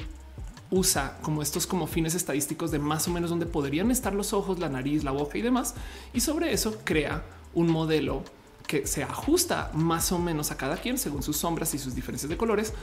usa 0.71 1.19
como 1.23 1.43
estos 1.43 1.67
como 1.67 1.87
fines 1.87 2.15
estadísticos 2.15 2.71
de 2.71 2.79
más 2.79 3.07
o 3.09 3.11
menos 3.11 3.31
dónde 3.31 3.47
podrían 3.47 3.91
estar 3.91 4.15
los 4.15 4.33
ojos, 4.33 4.59
la 4.59 4.69
nariz, 4.69 5.05
la 5.05 5.11
boca 5.11 5.37
y 5.37 5.43
demás. 5.43 5.75
Y 6.15 6.21
sobre 6.21 6.55
eso 6.55 6.79
crea 6.85 7.23
un 7.55 7.71
modelo 7.71 8.23
que 8.67 8.87
se 8.87 9.03
ajusta 9.03 9.71
más 9.75 10.13
o 10.13 10.19
menos 10.19 10.51
a 10.51 10.57
cada 10.57 10.77
quien 10.77 10.99
según 10.99 11.23
sus 11.23 11.37
sombras 11.37 11.73
y 11.75 11.79
sus 11.79 11.95
diferencias 11.95 12.29
de 12.29 12.37
colores 12.37 12.75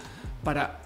para 0.43 0.81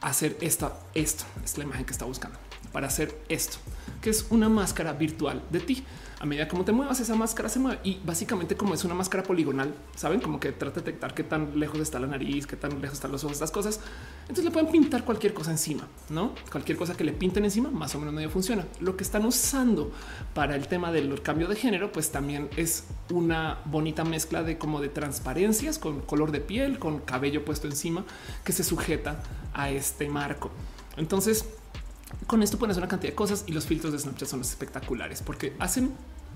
hacer 0.00 0.36
esta, 0.40 0.78
esto 0.94 1.24
es 1.44 1.56
la 1.56 1.64
imagen 1.64 1.84
que 1.84 1.92
está 1.92 2.04
buscando 2.04 2.38
para 2.72 2.86
hacer 2.86 3.18
esto, 3.28 3.56
que 4.02 4.10
es 4.10 4.26
una 4.30 4.48
máscara 4.48 4.92
virtual 4.92 5.42
de 5.50 5.60
ti. 5.60 5.84
A 6.20 6.26
medida 6.26 6.48
como 6.48 6.64
te 6.64 6.72
muevas, 6.72 6.98
esa 6.98 7.14
máscara 7.14 7.48
se 7.48 7.60
mueve 7.60 7.78
y 7.84 8.00
básicamente 8.04 8.56
como 8.56 8.74
es 8.74 8.84
una 8.84 8.94
máscara 8.94 9.22
poligonal, 9.22 9.72
saben 9.94 10.20
como 10.20 10.40
que 10.40 10.50
trata 10.50 10.80
de 10.80 10.86
detectar 10.86 11.14
qué 11.14 11.22
tan 11.22 11.58
lejos 11.58 11.78
está 11.78 12.00
la 12.00 12.08
nariz, 12.08 12.46
qué 12.46 12.56
tan 12.56 12.80
lejos 12.80 12.94
están 12.94 13.12
los 13.12 13.22
ojos, 13.22 13.34
estas 13.36 13.52
cosas. 13.52 13.80
Entonces 14.22 14.44
le 14.44 14.50
pueden 14.50 14.70
pintar 14.70 15.04
cualquier 15.04 15.32
cosa 15.32 15.52
encima, 15.52 15.86
no 16.08 16.34
cualquier 16.50 16.76
cosa 16.76 16.96
que 16.96 17.04
le 17.04 17.12
pinten 17.12 17.44
encima, 17.44 17.70
más 17.70 17.94
o 17.94 18.00
menos 18.00 18.12
medio 18.14 18.30
funciona. 18.30 18.64
Lo 18.80 18.96
que 18.96 19.04
están 19.04 19.24
usando 19.24 19.92
para 20.34 20.56
el 20.56 20.66
tema 20.66 20.90
del 20.90 21.22
cambio 21.22 21.46
de 21.46 21.54
género, 21.54 21.92
pues 21.92 22.10
también 22.10 22.48
es 22.56 22.84
una 23.10 23.58
bonita 23.64 24.04
mezcla 24.04 24.42
de 24.42 24.58
como 24.58 24.80
de 24.80 24.88
transparencias 24.88 25.78
con 25.78 26.00
color 26.00 26.32
de 26.32 26.40
piel, 26.40 26.78
con 26.78 26.98
cabello 26.98 27.44
puesto 27.44 27.68
encima 27.68 28.04
que 28.44 28.52
se 28.52 28.64
sujeta 28.64 29.22
a 29.54 29.70
este 29.70 30.08
marco. 30.08 30.50
Entonces, 30.96 31.44
con 32.26 32.42
esto 32.42 32.58
pones 32.58 32.76
una 32.76 32.88
cantidad 32.88 33.12
de 33.12 33.16
cosas 33.16 33.44
y 33.46 33.52
los 33.52 33.66
filtros 33.66 33.92
de 33.92 33.98
Snapchat 33.98 34.28
son 34.28 34.40
espectaculares 34.40 35.22
porque 35.22 35.54
hacen 35.58 35.92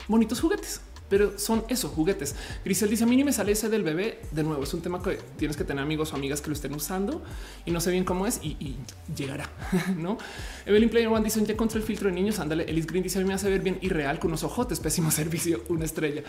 bonitos 0.08 0.40
juguetes, 0.40 0.80
pero 1.08 1.38
son 1.38 1.64
esos 1.68 1.90
juguetes. 1.90 2.34
Grisel 2.64 2.88
dice 2.88 3.04
a 3.04 3.06
mí 3.06 3.16
ni 3.16 3.24
me 3.24 3.32
sale 3.32 3.52
ese 3.52 3.68
del 3.68 3.82
bebé. 3.82 4.20
De 4.30 4.42
nuevo, 4.42 4.62
es 4.62 4.72
un 4.72 4.80
tema 4.80 5.02
que 5.02 5.18
tienes 5.36 5.56
que 5.56 5.64
tener 5.64 5.82
amigos 5.82 6.12
o 6.12 6.16
amigas 6.16 6.40
que 6.40 6.48
lo 6.48 6.54
estén 6.54 6.74
usando 6.74 7.22
y 7.66 7.70
no 7.70 7.80
sé 7.80 7.90
bien 7.90 8.04
cómo 8.04 8.26
es 8.26 8.40
y, 8.42 8.76
llegará. 9.14 9.50
No, 9.96 10.18
Evelyn 10.64 10.88
Player 10.88 11.08
One 11.08 11.22
dice 11.22 11.44
ya 11.44 11.56
contra 11.56 11.78
el 11.78 11.84
filtro 11.84 12.08
de 12.08 12.14
niños. 12.14 12.38
Ándale. 12.38 12.64
Ellis 12.64 12.86
Green 12.86 13.02
dice 13.02 13.18
a 13.18 13.22
mí 13.22 13.28
me 13.28 13.34
hace 13.34 13.50
ver 13.50 13.60
bien 13.60 13.78
irreal 13.82 14.18
con 14.18 14.30
unos 14.30 14.42
ojotes. 14.42 14.80
Pésimo 14.80 15.10
servicio, 15.10 15.64
una 15.68 15.84
estrella. 15.84 16.22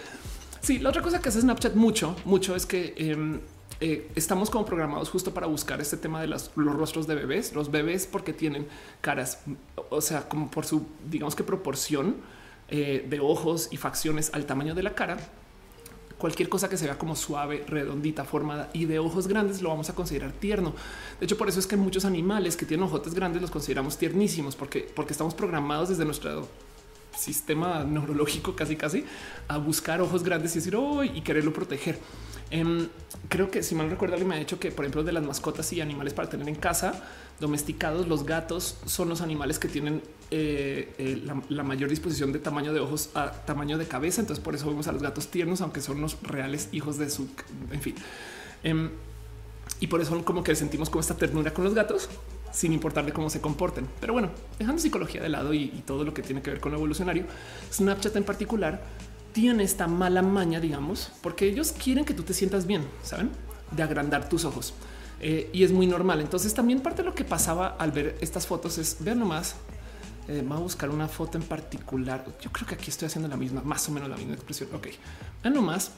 Sí, 0.62 0.80
la 0.80 0.90
otra 0.90 1.02
cosa 1.02 1.22
que 1.22 1.30
hace 1.30 1.42
Snapchat 1.42 1.76
mucho, 1.76 2.16
mucho 2.26 2.56
es 2.56 2.66
que 2.66 2.94
em, 2.98 3.42
eh, 3.80 4.10
estamos 4.16 4.50
como 4.50 4.66
programados 4.66 5.10
justo 5.10 5.34
para 5.34 5.48
buscar 5.48 5.82
este 5.82 5.98
tema 5.98 6.22
de 6.22 6.28
los 6.28 6.52
rostros 6.56 7.08
de 7.08 7.16
bebés, 7.16 7.54
los 7.54 7.72
bebés 7.72 8.08
porque 8.08 8.34
tienen 8.34 8.68
caras, 9.02 9.40
o 9.90 10.02
sea, 10.02 10.28
como 10.28 10.50
por 10.50 10.66
su, 10.66 10.86
digamos 11.10 11.36
que 11.36 11.44
proporción 11.44 12.16
eh, 12.70 13.06
de 13.10 13.20
ojos 13.20 13.70
y 13.72 13.78
facciones 13.78 14.32
al 14.34 14.46
tamaño 14.46 14.74
de 14.76 14.84
la 14.84 14.96
cara. 14.96 15.18
Cualquier 16.18 16.48
cosa 16.48 16.70
que 16.70 16.78
se 16.78 16.86
vea 16.86 16.98
como 16.98 17.16
suave, 17.16 17.66
redondita, 17.68 18.24
formada 18.24 18.70
y 18.72 18.86
de 18.86 19.00
ojos 19.00 19.28
grandes 19.28 19.62
lo 19.62 19.70
vamos 19.70 19.90
a 19.90 19.96
considerar 19.96 20.32
tierno. 20.32 20.74
De 21.20 21.26
hecho, 21.26 21.38
por 21.38 21.50
eso 21.50 21.60
es 21.60 21.68
que 21.68 21.76
muchos 21.76 22.06
animales 22.06 22.56
que 22.56 22.66
tienen 22.66 22.86
ojotes 22.86 23.14
grandes 23.14 23.42
los 23.42 23.52
consideramos 23.52 23.98
tiernísimos 23.98 24.56
porque, 24.56 24.90
porque 24.96 25.12
estamos 25.12 25.34
programados 25.34 25.90
desde 25.90 26.06
nuestro 26.06 26.48
sistema 27.18 27.84
neurológico 27.84 28.56
casi 28.56 28.76
casi 28.76 29.06
a 29.48 29.58
buscar 29.58 30.02
ojos 30.02 30.24
grandes 30.24 30.56
y 30.56 30.60
decir 30.60 30.76
oh, 30.76 31.04
y 31.04 31.22
quererlo 31.22 31.52
proteger. 31.52 32.00
Em, 32.54 32.88
creo 33.30 33.50
que 33.50 33.64
si 33.64 33.74
mal 33.74 33.90
recuerdo, 33.90 34.14
alguien 34.14 34.30
me 34.30 34.36
ha 34.36 34.38
dicho 34.38 34.60
que, 34.60 34.70
por 34.70 34.86
ejemplo, 34.86 35.04
de 35.04 35.12
las 35.12 35.24
mascotas 35.24 35.74
y 35.74 35.82
animales 35.82 36.14
para 36.14 36.30
tener 36.30 36.48
en 36.48 36.54
casa 36.54 37.04
domesticados, 37.40 38.08
los 38.08 38.28
gatos 38.28 38.78
son 38.86 39.10
los 39.10 39.22
animales 39.22 39.58
que 39.58 39.68
tienen 39.68 40.04
eh, 40.30 40.94
eh, 41.00 41.36
la, 41.50 41.64
mayor 41.64 41.90
disposición 41.90 42.32
de 42.32 42.38
tamaño 42.38 42.72
de 42.72 42.80
ojos 42.80 43.10
a 43.16 43.32
tamaño 43.32 43.80
de 43.80 43.88
cabeza. 43.88 44.22
Entonces, 44.22 44.46
por 44.46 44.54
eso 44.54 44.68
vemos 44.68 44.88
a 44.88 44.92
los 44.92 45.02
gatos 45.02 45.30
tiernos, 45.30 45.62
aunque 45.62 45.82
son 45.82 46.00
los 46.00 46.22
reales 46.22 46.70
hijos 46.72 47.00
de 47.00 47.10
su, 47.10 47.28
en 47.72 47.82
fin. 47.82 47.96
Em, 48.64 48.92
y 49.80 49.88
por 49.88 50.00
eso 50.00 50.24
como 50.24 50.44
que 50.44 50.54
sentimos 50.54 50.92
como 50.92 51.02
esta 51.02 51.18
ternura 51.18 51.56
con 51.56 51.64
los 51.64 51.74
gatos 51.74 52.08
sin 52.52 52.72
importarle 52.72 53.14
cómo 53.14 53.32
se 53.32 53.42
comporten. 53.42 53.88
Pero 54.00 54.14
bueno, 54.14 54.30
dejando 54.60 54.80
psicología 54.80 55.24
de 55.24 55.30
lado 55.30 55.56
y, 55.56 55.64
y 55.64 55.84
todo 55.88 56.04
lo 56.04 56.14
que 56.14 56.22
tiene 56.22 56.44
que 56.44 56.52
ver 56.52 56.60
con 56.60 56.72
lo 56.72 56.78
evolucionario, 56.78 57.26
Snapchat 57.72 58.16
en 58.16 58.24
particular 58.24 58.84
tiene 59.34 59.64
esta 59.64 59.88
mala 59.88 60.22
maña, 60.22 60.60
digamos, 60.60 61.12
porque 61.22 61.48
ellos 61.48 61.74
quieren 61.74 62.06
que 62.06 62.14
tú 62.14 62.24
te 62.24 62.34
sientas 62.34 62.66
bien, 62.66 62.88
saben, 63.02 63.32
de 63.72 63.84
agrandar 63.84 64.30
tus 64.30 64.46
ojos. 64.46 64.74
Eh, 65.20 65.50
y 65.54 65.64
es 65.64 65.72
muy 65.72 65.88
normal. 65.88 66.22
Entonces 66.22 66.54
también 66.54 66.82
parte 66.82 67.02
de 67.02 67.10
lo 67.10 67.16
que 67.16 67.24
pasaba 67.24 67.76
al 67.80 67.92
ver 67.92 68.18
estas 68.22 68.48
fotos 68.48 68.78
es 68.78 68.98
ver 69.00 69.18
nomás. 69.18 69.56
Eh, 70.28 70.46
a 70.50 70.56
buscar 70.56 70.90
una 70.90 71.10
foto 71.10 71.38
en 71.38 71.44
particular. 71.44 72.26
Yo 72.42 72.50
creo 72.52 72.66
que 72.66 72.76
aquí 72.76 72.90
estoy 72.90 73.08
haciendo 73.08 73.28
la 73.28 73.36
misma, 73.36 73.62
más 73.62 73.90
o 73.90 73.92
menos 73.92 74.10
la 74.10 74.16
misma 74.16 74.34
expresión. 74.34 74.70
Ok, 74.74 74.88
vean 75.42 75.54
nomás 75.54 75.92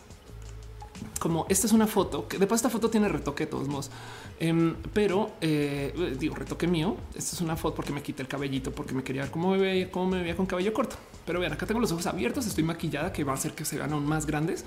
como 1.19 1.45
esta 1.49 1.67
es 1.67 1.73
una 1.73 1.87
foto 1.87 2.27
que 2.27 2.37
después 2.37 2.59
esta 2.59 2.69
foto 2.69 2.89
tiene 2.89 3.09
retoque 3.09 3.45
de 3.45 3.51
todos 3.51 3.67
modos, 3.67 3.91
em, 4.39 4.75
pero 4.93 5.33
eh, 5.41 6.15
digo 6.17 6.35
retoque 6.35 6.67
mío. 6.67 6.95
Esta 7.15 7.35
es 7.35 7.41
una 7.41 7.55
foto 7.55 7.75
porque 7.75 7.93
me 7.93 8.01
quité 8.01 8.21
el 8.23 8.27
cabellito 8.27 8.71
porque 8.71 8.93
me 8.93 9.03
quería 9.03 9.23
ver 9.23 9.31
cómo 9.31 9.51
me 9.51 9.57
veía, 9.57 9.91
cómo 9.91 10.07
me 10.07 10.21
veía 10.21 10.35
con 10.35 10.45
cabello 10.45 10.73
corto. 10.73 10.95
Pero 11.25 11.39
vean, 11.39 11.53
acá 11.53 11.65
tengo 11.65 11.79
los 11.79 11.91
ojos 11.91 12.05
abiertos, 12.05 12.45
estoy 12.45 12.63
maquillada 12.63 13.11
que 13.11 13.23
va 13.23 13.33
a 13.33 13.35
hacer 13.35 13.53
que 13.53 13.65
se 13.65 13.77
vean 13.77 13.93
aún 13.93 14.05
más 14.05 14.25
grandes. 14.25 14.65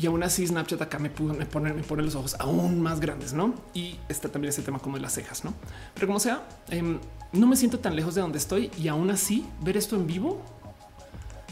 Y 0.00 0.06
aún 0.06 0.22
así 0.22 0.46
Snapchat 0.46 0.80
acá 0.80 1.00
me, 1.00 1.10
pone, 1.10 1.44
me 1.74 1.82
pone 1.82 2.02
los 2.04 2.14
ojos 2.14 2.36
aún 2.38 2.80
más 2.80 3.00
grandes, 3.00 3.32
¿no? 3.32 3.54
Y 3.74 3.98
está 4.08 4.28
también 4.28 4.50
ese 4.50 4.62
tema 4.62 4.78
como 4.78 4.96
de 4.96 5.02
las 5.02 5.12
cejas, 5.12 5.44
¿no? 5.44 5.54
Pero 5.94 6.06
como 6.06 6.20
sea, 6.20 6.46
em, 6.70 7.00
no 7.32 7.46
me 7.48 7.56
siento 7.56 7.80
tan 7.80 7.96
lejos 7.96 8.14
de 8.14 8.20
donde 8.20 8.38
estoy 8.38 8.70
y 8.78 8.86
aún 8.86 9.10
así 9.10 9.44
ver 9.60 9.76
esto 9.76 9.96
en 9.96 10.06
vivo 10.06 10.40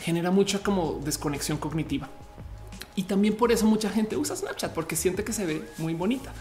genera 0.00 0.30
mucha 0.30 0.60
como 0.60 1.00
desconexión 1.04 1.58
cognitiva. 1.58 2.08
Y 2.94 3.02
también 3.02 3.36
por 3.36 3.50
eso 3.50 3.66
mucha 3.66 3.90
gente 3.90 4.16
usa 4.16 4.36
Snapchat 4.36 4.72
porque 4.72 4.94
siente 4.94 5.24
que 5.24 5.32
se 5.32 5.44
ve 5.44 5.68
muy 5.78 5.94
bonita. 5.94 6.32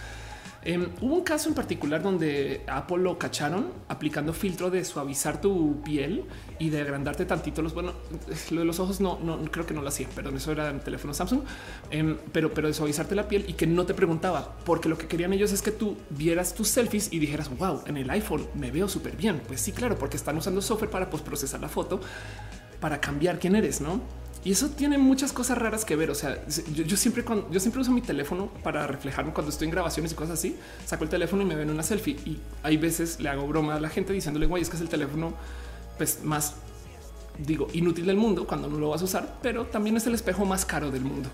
Em, 0.66 0.88
hubo 0.99 1.13
un 1.13 1.24
caso 1.24 1.47
en 1.47 1.53
particular 1.53 2.01
donde 2.01 2.63
Apple 2.66 2.97
lo 2.97 3.20
cacharon 3.20 3.72
aplicando 3.88 4.34
filtro 4.34 4.72
de 4.72 4.84
suavizar 4.84 5.39
tu 5.39 5.80
piel 5.84 6.26
y 6.57 6.72
de 6.72 6.82
agrandarte 6.82 7.24
tantito 7.26 7.61
los. 7.61 7.76
Bueno, 7.76 7.93
lo 8.49 8.61
de 8.61 8.66
los 8.66 8.80
ojos 8.80 8.99
no, 8.99 9.20
no 9.20 9.39
creo 9.51 9.68
que 9.68 9.76
no 9.76 9.84
lo 9.84 9.89
hacía, 9.89 10.07
perdón, 10.09 10.38
eso 10.38 10.51
era 10.51 10.72
en 10.72 10.80
teléfono 10.80 11.13
Samsung, 11.13 11.41
em, 11.91 12.18
pero, 12.32 12.51
pero 12.51 12.68
de 12.68 12.74
suavizarte 12.74 13.13
la 13.13 13.28
piel 13.28 13.45
y 13.47 13.53
que 13.53 13.68
no 13.68 13.86
te 13.86 13.93
preguntaba, 13.93 14.57
porque 14.66 14.89
lo 14.89 14.97
que 14.97 15.07
querían 15.07 15.34
ellos 15.34 15.51
es 15.51 15.61
que 15.61 15.72
tú 15.72 15.97
vieras 16.09 16.55
tus 16.55 16.68
selfies 16.70 17.13
y 17.13 17.20
dijeras, 17.20 17.55
wow, 17.57 17.84
en 17.86 17.97
el 17.97 18.09
iPhone 18.09 18.47
me 18.55 18.72
veo 18.72 18.88
súper 18.88 19.16
bien. 19.16 19.43
Pues 19.47 19.61
sí, 19.61 19.72
claro, 19.72 19.99
porque 19.99 20.18
están 20.18 20.36
usando 20.36 20.63
software 20.63 20.89
para 20.89 21.11
procesar 21.11 21.59
la 21.59 21.70
foto 21.70 22.01
para 22.80 22.99
cambiar 22.99 23.39
quién 23.39 23.55
eres, 23.55 23.82
no? 23.82 24.01
Y 24.46 24.52
eso 24.52 24.70
tiene 24.70 25.00
muchas 25.00 25.34
cosas 25.34 25.58
raras 25.58 25.84
que 25.86 25.96
ver. 25.96 26.12
O 26.12 26.16
sea, 26.16 26.38
yo, 26.72 26.96
siempre 26.96 27.26
cuando 27.26 27.50
yo 27.52 27.60
siempre 27.60 27.82
uso 27.82 27.91
mi 27.91 28.02
teléfono 28.02 28.52
para 28.64 28.86
reflejarme 28.86 29.34
cuando 29.34 29.52
estoy 29.52 29.66
en 29.66 29.72
grabaciones 29.72 30.12
y 30.12 30.16
cosas 30.16 30.38
así. 30.38 30.56
Saco 30.86 31.04
el 31.04 31.10
teléfono 31.10 31.41
y 31.41 31.46
me 31.46 31.56
ven 31.56 31.72
una 31.72 31.82
selfie. 31.82 32.16
Y 32.26 32.39
hay 32.62 32.78
veces 32.78 33.20
le 33.20 33.28
hago 33.30 33.48
broma 33.48 33.76
a 33.76 33.80
la 33.80 33.89
gente 33.89 34.14
diciéndole, 34.14 34.46
güey, 34.46 34.62
es 34.62 34.70
que 34.70 34.76
es 34.76 34.82
el 34.84 34.88
teléfono 34.88 35.34
pues 35.98 36.24
más 36.24 36.56
digo 37.39 37.68
inútil 37.74 38.06
del 38.06 38.18
mundo 38.18 38.46
cuando 38.46 38.68
no 38.68 38.78
lo 38.78 38.89
vas 38.89 39.02
a 39.02 39.06
usar, 39.06 39.39
pero 39.41 39.66
también 39.66 39.98
es 39.98 40.06
el 40.06 40.14
espejo 40.14 40.46
más 40.46 40.64
caro 40.64 40.91
del 40.91 41.04
mundo. 41.04 41.30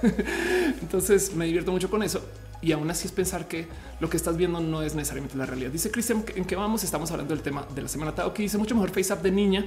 Entonces 0.80 1.34
me 1.34 1.46
divierto 1.46 1.72
mucho 1.72 1.90
con 1.90 2.04
eso. 2.04 2.22
Y 2.62 2.70
aún 2.70 2.88
así 2.88 3.06
es 3.06 3.12
pensar 3.12 3.48
que 3.48 3.66
lo 3.98 4.08
que 4.08 4.16
estás 4.16 4.36
viendo 4.36 4.60
no 4.60 4.82
es 4.82 4.94
necesariamente 4.94 5.36
la 5.36 5.44
realidad. 5.44 5.70
Dice 5.70 5.90
Cristian 5.90 6.24
en 6.36 6.44
que 6.44 6.54
vamos, 6.54 6.84
estamos 6.84 7.10
hablando 7.10 7.34
del 7.34 7.42
tema 7.42 7.66
de 7.74 7.82
la 7.82 7.88
semana 7.88 8.14
que 8.32 8.42
dice 8.42 8.58
mucho 8.58 8.76
mejor 8.76 8.90
face 8.90 9.12
up 9.12 9.20
de 9.22 9.32
niña 9.32 9.66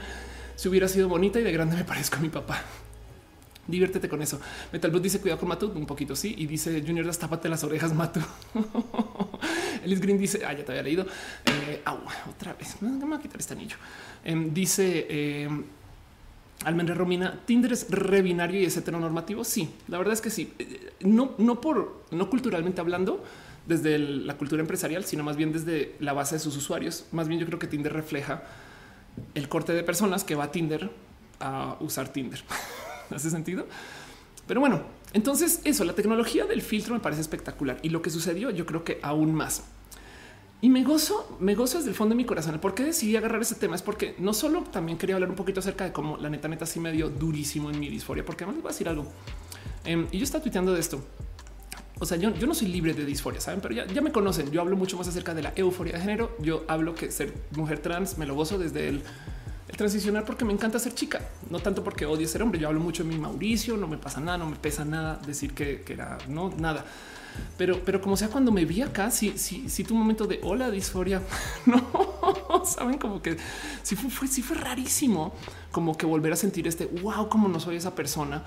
si 0.58 0.68
hubiera 0.68 0.88
sido 0.88 1.08
bonita 1.08 1.40
y 1.40 1.44
de 1.44 1.52
grande 1.52 1.78
me 1.78 1.86
parezco 1.86 2.18
a 2.18 2.20
mi 2.20 2.30
papá. 2.30 2.62
Diviértete 3.68 4.10
con 4.10 4.22
eso. 4.22 4.40
Metal 4.72 5.02
dice 5.02 5.20
cuidado 5.20 5.40
con 5.40 5.50
Matu 5.50 5.72
un 5.76 5.86
poquito. 5.86 6.16
Sí. 6.16 6.34
Y 6.38 6.48
dice 6.48 6.82
Junior, 6.86 7.06
das 7.06 7.20
tápate 7.20 7.48
las 7.48 7.64
orejas, 7.64 7.94
Matu. 7.94 8.22
Elis 9.84 10.02
Green 10.02 10.18
dice 10.18 10.44
ah, 10.46 10.54
ya 10.54 10.66
te 10.66 10.72
había 10.72 10.84
leído. 10.84 11.06
Eh, 11.46 11.84
otra 12.30 12.54
vez 12.54 12.82
me 12.82 13.06
voy 13.06 13.18
a 13.18 13.22
quitar 13.22 13.40
este 13.40 13.54
anillo. 13.54 13.76
Em, 14.24 14.54
dice 14.54 15.06
eh, 15.10 15.50
Almendra 16.64 16.96
Romina 16.96 17.40
Tinder 17.46 17.72
es 17.74 17.92
rebinario 17.92 18.60
y 18.60 18.66
es 18.66 18.78
heteronormativo. 18.78 19.44
Sí, 19.44 19.70
la 19.90 19.98
verdad 19.98 20.14
es 20.14 20.22
que 20.22 20.32
sí. 20.32 20.54
Eh, 20.58 20.94
no, 21.02 21.36
no 21.38 21.62
por 21.62 22.04
no 22.12 22.30
culturalmente 22.30 22.82
hablando 22.82 23.24
desde 23.68 24.00
la 24.00 24.38
cultura 24.38 24.62
empresarial, 24.62 25.04
sino 25.04 25.24
más 25.24 25.36
bien 25.36 25.52
desde 25.52 25.96
la 26.00 26.14
base 26.14 26.36
de 26.36 26.40
sus 26.40 26.56
usuarios. 26.56 27.06
Más 27.12 27.28
bien 27.28 27.40
yo 27.40 27.46
creo 27.46 27.60
que 27.60 27.68
Tinder 27.68 27.92
refleja 27.92 28.44
el 29.36 29.50
corte 29.50 29.74
de 29.74 29.84
personas 29.84 30.24
que 30.24 30.36
va 30.36 30.46
a 30.46 30.52
Tinder 30.52 30.90
a 31.40 31.78
usar 31.80 32.10
Tinder. 32.10 32.44
¿Hace 33.10 33.30
sentido? 33.30 33.66
Pero 34.48 34.60
bueno, 34.60 34.82
entonces 35.14 35.62
eso, 35.64 35.84
la 35.84 35.94
tecnología 35.94 36.46
del 36.46 36.62
filtro 36.62 36.94
me 36.94 37.00
parece 37.00 37.22
espectacular 37.22 37.78
y 37.82 37.90
lo 37.90 38.02
que 38.02 38.10
sucedió 38.10 38.50
yo 38.50 38.66
creo 38.66 38.84
que 38.84 39.00
aún 39.02 39.34
más. 39.34 39.64
Y 40.60 40.70
me 40.70 40.84
gozo, 40.84 41.38
me 41.40 41.54
gozo 41.54 41.78
desde 41.78 41.92
el 41.92 41.96
fondo 41.96 42.14
de 42.14 42.18
mi 42.18 42.26
corazón. 42.26 42.58
¿Por 42.60 42.74
qué 42.74 42.84
decidí 42.84 43.16
agarrar 43.16 43.42
ese 43.42 43.56
tema? 43.56 43.76
Es 43.76 43.84
porque 43.84 44.16
no 44.18 44.34
solo 44.34 44.64
también 44.64 44.98
quería 44.98 45.16
hablar 45.16 45.30
un 45.30 45.36
poquito 45.36 45.60
acerca 45.60 45.84
de 45.84 45.92
cómo 45.92 46.18
la 46.18 46.30
neta, 46.30 46.48
neta 46.48 46.66
sí 46.66 46.80
me 46.80 46.92
dio 46.92 47.10
durísimo 47.10 47.70
en 47.70 47.80
mi 47.80 47.90
disforia, 47.90 48.26
porque 48.26 48.44
además 48.44 48.56
les 48.56 48.64
voy 48.64 48.70
a 48.70 48.74
decir 48.74 48.90
algo. 48.90 49.06
Em, 49.86 50.08
y 50.12 50.18
yo 50.18 50.24
estaba 50.24 50.42
tuiteando 50.42 50.74
de 50.74 50.80
esto. 50.80 51.00
O 52.00 52.06
sea, 52.06 52.18
yo, 52.18 52.30
no 52.30 52.54
soy 52.54 52.68
libre 52.68 52.94
de 52.94 53.06
disforia, 53.06 53.42
saben, 53.42 53.60
pero 53.60 53.74
ya, 53.74 54.02
me 54.02 54.12
conocen. 54.12 54.52
Yo 54.52 54.62
hablo 54.62 54.76
mucho 54.76 54.98
más 54.98 55.08
acerca 55.08 55.34
de 55.34 55.42
la 55.42 55.54
euforia 55.56 55.94
de 55.94 56.02
género. 56.02 56.36
Yo 56.40 56.64
hablo 56.68 56.94
que 56.94 57.12
ser 57.12 57.34
mujer 57.56 57.80
trans 57.80 58.18
me 58.18 58.26
lo 58.26 58.36
gozo 58.36 58.60
desde 58.60 58.88
el, 58.88 59.02
el 59.68 59.78
transicionar 59.78 60.24
porque 60.24 60.46
me 60.46 60.54
encanta 60.54 60.78
ser 60.78 60.94
chica, 60.94 61.22
no 61.50 61.60
tanto 61.60 61.84
porque 61.84 62.06
odio 62.06 62.28
ser 62.28 62.44
hombre. 62.44 62.60
Yo 62.60 62.68
hablo 62.68 62.82
mucho 62.82 63.04
de 63.04 63.10
mi 63.10 63.18
Mauricio, 63.18 63.78
no 63.78 63.88
me 63.88 63.98
pasa 63.98 64.20
nada, 64.20 64.38
no 64.38 64.48
me 64.48 64.58
pesa 64.58 64.86
nada 64.86 65.20
decir 65.26 65.54
que, 65.54 65.84
era 65.88 66.20
no 66.28 66.54
nada. 66.58 66.86
Pero, 67.58 67.82
pero 67.84 68.00
como 68.02 68.16
sea, 68.16 68.30
cuando 68.30 68.52
me 68.52 68.66
vi 68.66 68.82
acá, 68.82 69.12
si, 69.12 69.38
si 69.38 69.84
tu 69.84 69.96
momento 69.96 70.26
de 70.26 70.40
hola, 70.44 70.70
disforia, 70.70 71.22
no 71.66 72.66
saben 72.66 72.98
como 72.98 73.22
que 73.22 73.38
si 73.82 73.96
fue, 73.96 74.10
fue, 74.10 74.28
sí 74.28 74.42
fue 74.42 74.58
rarísimo, 74.58 75.34
como 75.72 75.98
que 75.98 76.06
volver 76.06 76.34
a 76.34 76.36
sentir 76.36 76.68
este 76.68 76.86
wow, 76.86 77.28
como 77.28 77.48
no 77.48 77.60
soy 77.60 77.76
esa 77.76 77.96
persona 77.96 78.44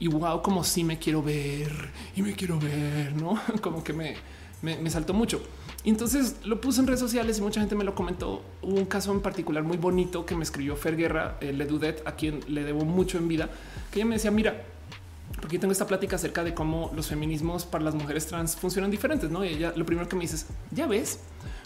y 0.00 0.08
wow, 0.08 0.42
como 0.42 0.64
si 0.64 0.82
me 0.82 0.98
quiero 0.98 1.22
ver 1.22 1.70
y 2.16 2.22
me 2.22 2.32
quiero 2.32 2.58
ver, 2.58 3.14
no 3.14 3.38
como 3.60 3.84
que 3.84 3.92
me, 3.92 4.16
me, 4.62 4.90
saltó 4.90 5.12
mucho. 5.12 5.42
Y 5.84 5.90
entonces 5.90 6.36
lo 6.44 6.60
puse 6.60 6.80
en 6.80 6.86
redes 6.86 7.00
sociales 7.00 7.38
y 7.38 7.42
mucha 7.42 7.60
gente 7.60 7.74
me 7.74 7.84
lo 7.84 7.94
comentó. 7.94 8.42
Hubo 8.62 8.76
un 8.76 8.86
caso 8.86 9.12
en 9.12 9.20
particular 9.20 9.62
muy 9.62 9.76
bonito 9.76 10.26
que 10.26 10.34
me 10.34 10.42
escribió 10.42 10.74
Fer 10.74 10.96
Guerra, 10.96 11.36
eh, 11.40 11.52
Dudet, 11.52 12.02
a 12.06 12.16
quien 12.16 12.40
le 12.48 12.64
debo 12.64 12.84
mucho 12.84 13.18
en 13.18 13.28
vida, 13.28 13.50
que 13.92 14.00
ella 14.00 14.06
me 14.06 14.16
decía, 14.16 14.30
mira, 14.30 14.64
porque 15.40 15.58
tengo 15.58 15.72
esta 15.72 15.86
plática 15.86 16.16
acerca 16.16 16.44
de 16.44 16.54
cómo 16.54 16.90
los 16.96 17.06
feminismos 17.06 17.64
para 17.64 17.84
las 17.84 17.94
mujeres 17.94 18.26
trans 18.26 18.56
funcionan 18.56 18.90
diferentes, 18.90 19.30
¿no? 19.30 19.44
Y 19.44 19.48
ella 19.48 19.72
lo 19.76 19.86
primero 19.86 20.08
que 20.08 20.16
me 20.16 20.22
dice 20.22 20.36
es, 20.36 20.46
ya 20.70 20.86
ves, 20.86 21.20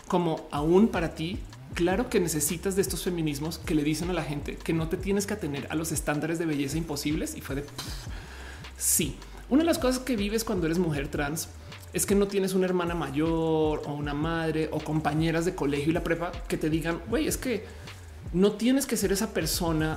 como 0.09 0.47
aún 0.51 0.89
para 0.89 1.15
ti, 1.15 1.39
claro 1.75 2.09
que 2.09 2.21
necesitas 2.21 2.77
de 2.77 2.83
estos 2.83 3.03
feminismos 3.03 3.59
que 3.59 3.75
le 3.75 3.83
dicen 3.83 4.11
a 4.11 4.13
la 4.13 4.23
gente 4.23 4.57
que 4.57 4.73
no 4.73 4.89
te 4.89 4.97
tienes 4.97 5.27
que 5.27 5.35
atener 5.35 5.67
a 5.71 5.75
los 5.75 5.93
estándares 5.93 6.39
de 6.39 6.47
belleza 6.47 6.79
imposibles. 6.79 7.35
Y 7.37 7.41
fue 7.41 7.57
de, 7.57 7.65
sí, 8.85 9.16
una 9.48 9.62
de 9.62 9.66
las 9.66 9.78
cosas 9.78 9.98
que 10.01 10.15
vives 10.15 10.44
cuando 10.44 10.66
eres 10.66 10.78
mujer 10.78 11.09
trans 11.09 11.48
es 11.94 12.05
que 12.05 12.15
no 12.15 12.28
tienes 12.28 12.52
una 12.52 12.66
hermana 12.66 12.94
mayor 12.94 13.82
o 13.86 13.94
una 13.94 14.12
madre 14.12 14.69
o 14.73 14.81
compañeras 14.81 15.47
de 15.47 15.55
colegio 15.55 15.90
y 15.90 15.94
la 15.94 16.05
prepa 16.05 16.32
que 16.48 16.59
te 16.59 16.69
digan, 16.69 17.01
güey, 17.09 17.27
es 17.27 17.39
que 17.39 17.65
no 18.35 18.52
tienes 18.52 18.85
que 18.85 18.97
ser 18.97 19.11
esa 19.12 19.32
persona 19.32 19.97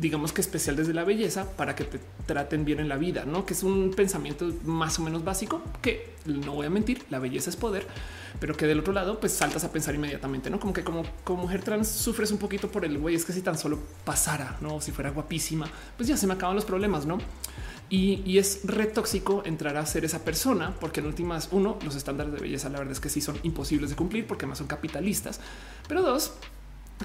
digamos 0.00 0.32
que 0.32 0.40
especial 0.40 0.76
desde 0.76 0.92
la 0.92 1.04
belleza 1.04 1.50
para 1.56 1.74
que 1.74 1.84
te 1.84 2.00
traten 2.26 2.64
bien 2.64 2.80
en 2.80 2.88
la 2.88 2.96
vida, 2.96 3.24
no 3.24 3.46
que 3.46 3.54
es 3.54 3.62
un 3.62 3.92
pensamiento 3.94 4.52
más 4.64 4.98
o 4.98 5.02
menos 5.02 5.24
básico 5.24 5.62
que 5.80 6.14
no 6.26 6.52
voy 6.52 6.66
a 6.66 6.70
mentir, 6.70 7.04
la 7.10 7.18
belleza 7.18 7.50
es 7.50 7.56
poder, 7.56 7.86
pero 8.40 8.56
que 8.56 8.66
del 8.66 8.80
otro 8.80 8.92
lado 8.92 9.20
pues 9.20 9.32
saltas 9.32 9.64
a 9.64 9.72
pensar 9.72 9.94
inmediatamente, 9.94 10.50
no 10.50 10.60
como 10.60 10.72
que 10.72 10.84
como, 10.84 11.04
mujer 11.28 11.62
trans 11.62 11.88
sufres 11.88 12.30
un 12.30 12.38
poquito 12.38 12.68
por 12.68 12.84
el 12.84 12.98
güey, 12.98 13.14
es 13.14 13.24
que 13.24 13.32
si 13.32 13.40
tan 13.40 13.56
solo 13.56 13.78
pasara, 14.04 14.56
no 14.60 14.80
si 14.80 14.92
fuera 14.92 15.10
guapísima, 15.10 15.66
pues 15.96 16.08
ya 16.08 16.16
se 16.16 16.26
me 16.26 16.34
acaban 16.34 16.56
los 16.56 16.64
problemas, 16.64 17.06
no? 17.06 17.18
Y, 17.88 18.38
es 18.38 18.60
re 18.64 18.86
tóxico 18.86 19.42
entrar 19.44 19.76
a 19.76 19.86
ser 19.86 20.04
esa 20.04 20.24
persona, 20.24 20.74
porque 20.80 21.00
en 21.00 21.06
últimas, 21.06 21.48
uno, 21.52 21.78
los 21.84 21.94
estándares 21.94 22.32
de 22.32 22.40
belleza, 22.40 22.68
la 22.68 22.78
verdad 22.78 22.92
es 22.92 23.00
que 23.00 23.08
sí 23.08 23.20
son 23.20 23.38
imposibles 23.44 23.90
de 23.90 23.96
cumplir 23.96 24.26
porque 24.26 24.46
más 24.46 24.58
son 24.58 24.66
capitalistas, 24.66 25.40
pero 25.86 26.02
dos, 26.02 26.32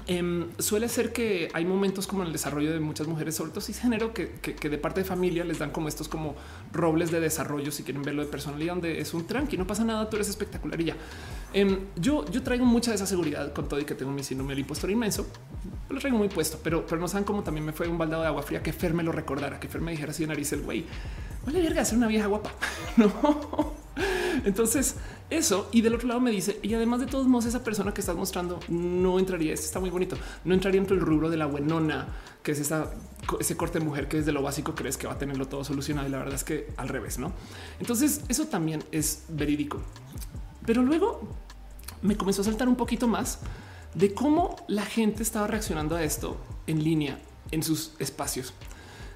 Em, 0.06 0.48
suele 0.58 0.88
ser 0.88 1.12
que 1.12 1.48
hay 1.52 1.66
momentos 1.66 2.06
como 2.06 2.22
en 2.22 2.28
el 2.28 2.32
desarrollo 2.32 2.72
de 2.72 2.80
muchas 2.80 3.06
mujeres, 3.06 3.36
sobre 3.36 3.52
todo 3.52 3.62
género 3.72 4.14
que, 4.14 4.30
que, 4.40 4.68
de 4.68 4.78
parte 4.78 5.00
de 5.00 5.04
familia 5.04 5.44
les 5.44 5.58
dan 5.58 5.70
como 5.70 5.86
estos 5.86 6.08
como 6.08 6.34
robles 6.72 7.10
de 7.10 7.20
desarrollo, 7.20 7.70
si 7.70 7.82
quieren 7.82 8.02
verlo 8.02 8.22
de 8.22 8.28
personalidad, 8.28 8.72
donde 8.74 9.00
es 9.00 9.12
un 9.12 9.26
tranqui, 9.26 9.56
no 9.56 9.66
pasa 9.66 9.84
nada, 9.84 10.08
tú 10.08 10.16
eres 10.16 10.28
espectacular 10.28 10.80
y 10.80 10.84
ya. 10.86 10.96
Em, 11.52 11.78
yo, 11.96 12.24
yo 12.30 12.42
traigo 12.42 12.64
mucha 12.64 12.90
de 12.90 12.96
esa 12.96 13.06
seguridad 13.06 13.52
con 13.52 13.68
todo 13.68 13.80
y 13.80 13.84
que 13.84 13.94
tengo 13.94 14.10
mi 14.10 14.24
síndrome 14.24 14.52
del 14.52 14.60
impostor 14.60 14.90
inmenso, 14.90 15.26
lo 15.90 16.00
traigo 16.00 16.16
muy 16.16 16.28
puesto, 16.28 16.58
pero, 16.64 16.86
pero 16.86 17.00
no 17.00 17.06
saben 17.06 17.24
cómo 17.24 17.42
también 17.42 17.66
me 17.66 17.72
fue 17.72 17.86
un 17.86 17.98
baldado 17.98 18.22
de 18.22 18.28
agua 18.28 18.42
fría 18.42 18.62
que 18.62 18.72
Fer 18.72 18.94
me 18.94 19.02
lo 19.02 19.12
recordara, 19.12 19.60
que 19.60 19.68
Fer 19.68 19.82
me 19.82 19.90
dijera 19.90 20.10
así 20.10 20.22
de 20.22 20.28
nariz 20.28 20.52
el 20.52 20.62
güey, 20.62 20.86
vale 21.44 21.60
verga 21.60 21.84
ser 21.84 21.98
una 21.98 22.08
vieja 22.08 22.26
guapa. 22.26 22.50
no. 22.96 23.81
Entonces, 24.44 24.96
eso. 25.30 25.68
Y 25.72 25.82
del 25.82 25.94
otro 25.94 26.08
lado 26.08 26.20
me 26.20 26.30
dice, 26.30 26.58
y 26.62 26.74
además 26.74 27.00
de 27.00 27.06
todos 27.06 27.26
modos, 27.26 27.46
esa 27.46 27.62
persona 27.62 27.92
que 27.94 28.00
estás 28.00 28.16
mostrando 28.16 28.60
no 28.68 29.18
entraría. 29.18 29.52
Esto 29.54 29.66
está 29.66 29.80
muy 29.80 29.90
bonito. 29.90 30.16
No 30.44 30.54
entraría 30.54 30.80
entre 30.80 30.96
el 30.96 31.02
rubro 31.02 31.30
de 31.30 31.36
la 31.36 31.46
buenona, 31.46 32.08
que 32.42 32.52
es 32.52 32.60
esa, 32.60 32.90
ese 33.40 33.56
corte 33.56 33.78
de 33.78 33.84
mujer 33.84 34.08
que 34.08 34.18
desde 34.18 34.32
lo 34.32 34.42
básico 34.42 34.74
crees 34.74 34.96
que 34.96 35.06
va 35.06 35.14
a 35.14 35.18
tenerlo 35.18 35.46
todo 35.48 35.64
solucionado. 35.64 36.08
Y 36.08 36.10
la 36.10 36.18
verdad 36.18 36.34
es 36.34 36.44
que 36.44 36.72
al 36.76 36.88
revés, 36.88 37.18
no? 37.18 37.32
Entonces, 37.80 38.22
eso 38.28 38.46
también 38.46 38.84
es 38.92 39.24
verídico. 39.28 39.80
Pero 40.66 40.82
luego 40.82 41.28
me 42.02 42.16
comenzó 42.16 42.42
a 42.42 42.44
saltar 42.44 42.68
un 42.68 42.76
poquito 42.76 43.08
más 43.08 43.38
de 43.94 44.14
cómo 44.14 44.56
la 44.68 44.84
gente 44.84 45.22
estaba 45.22 45.46
reaccionando 45.46 45.96
a 45.96 46.02
esto 46.02 46.36
en 46.66 46.82
línea 46.82 47.18
en 47.50 47.62
sus 47.62 47.92
espacios. 47.98 48.52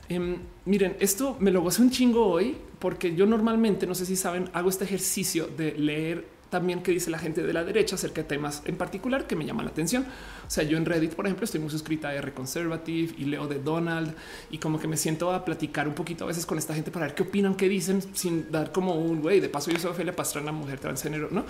Em, 0.09 0.39
miren, 0.65 0.97
esto 1.01 1.37
me 1.41 1.51
lo 1.51 1.63
gocé 1.63 1.83
un 1.83 1.91
chingo 1.91 2.27
hoy 2.27 2.57
porque 2.79 3.15
yo 3.15 3.27
normalmente, 3.27 3.87
no 3.87 3.95
sé 3.95 4.07
si 4.07 4.17
saben, 4.17 4.49
hago 4.53 4.69
este 4.69 4.85
ejercicio 4.85 5.49
de 5.49 5.73
leer 5.73 6.37
también 6.51 6.83
qué 6.83 6.93
dice 6.93 7.11
la 7.11 7.19
gente 7.19 7.43
de 7.43 7.53
la 7.53 7.65
derecha 7.65 7.97
acerca 7.97 8.23
de 8.23 8.29
temas 8.29 8.63
en 8.67 8.77
particular 8.77 9.27
que 9.27 9.35
me 9.35 9.45
llaman 9.45 9.65
la 9.65 9.73
atención. 9.73 10.05
O 10.47 10.51
sea, 10.51 10.63
yo 10.63 10.77
en 10.77 10.85
Reddit, 10.85 11.15
por 11.15 11.27
ejemplo, 11.27 11.45
estoy 11.45 11.61
muy 11.61 11.71
suscrita 11.71 12.09
a 12.09 12.15
R 12.15 12.33
Conservative 12.33 13.15
y 13.19 13.25
leo 13.25 13.49
de 13.49 13.59
Donald 13.59 14.15
y 14.51 14.59
como 14.59 14.79
que 14.79 14.87
me 14.87 14.97
siento 14.97 15.33
a 15.33 15.45
platicar 15.45 15.89
un 15.89 15.95
poquito 15.95 16.25
a 16.25 16.29
veces 16.29 16.47
con 16.47 16.57
esta 16.57 16.73
gente 16.75 16.91
para 16.93 17.07
ver 17.07 17.15
qué 17.17 17.25
opinan, 17.25 17.57
qué 17.57 17.69
dicen, 17.69 18.01
sin 18.15 18.51
dar 18.53 18.71
como 18.71 18.95
un 18.95 19.21
güey. 19.23 19.41
De 19.41 19.49
paso, 19.49 19.71
yo 19.73 19.79
soy 19.79 19.91
Ophelia 19.91 20.15
Pastrana, 20.15 20.53
mujer 20.53 20.79
transgénero, 20.79 21.29
no? 21.33 21.45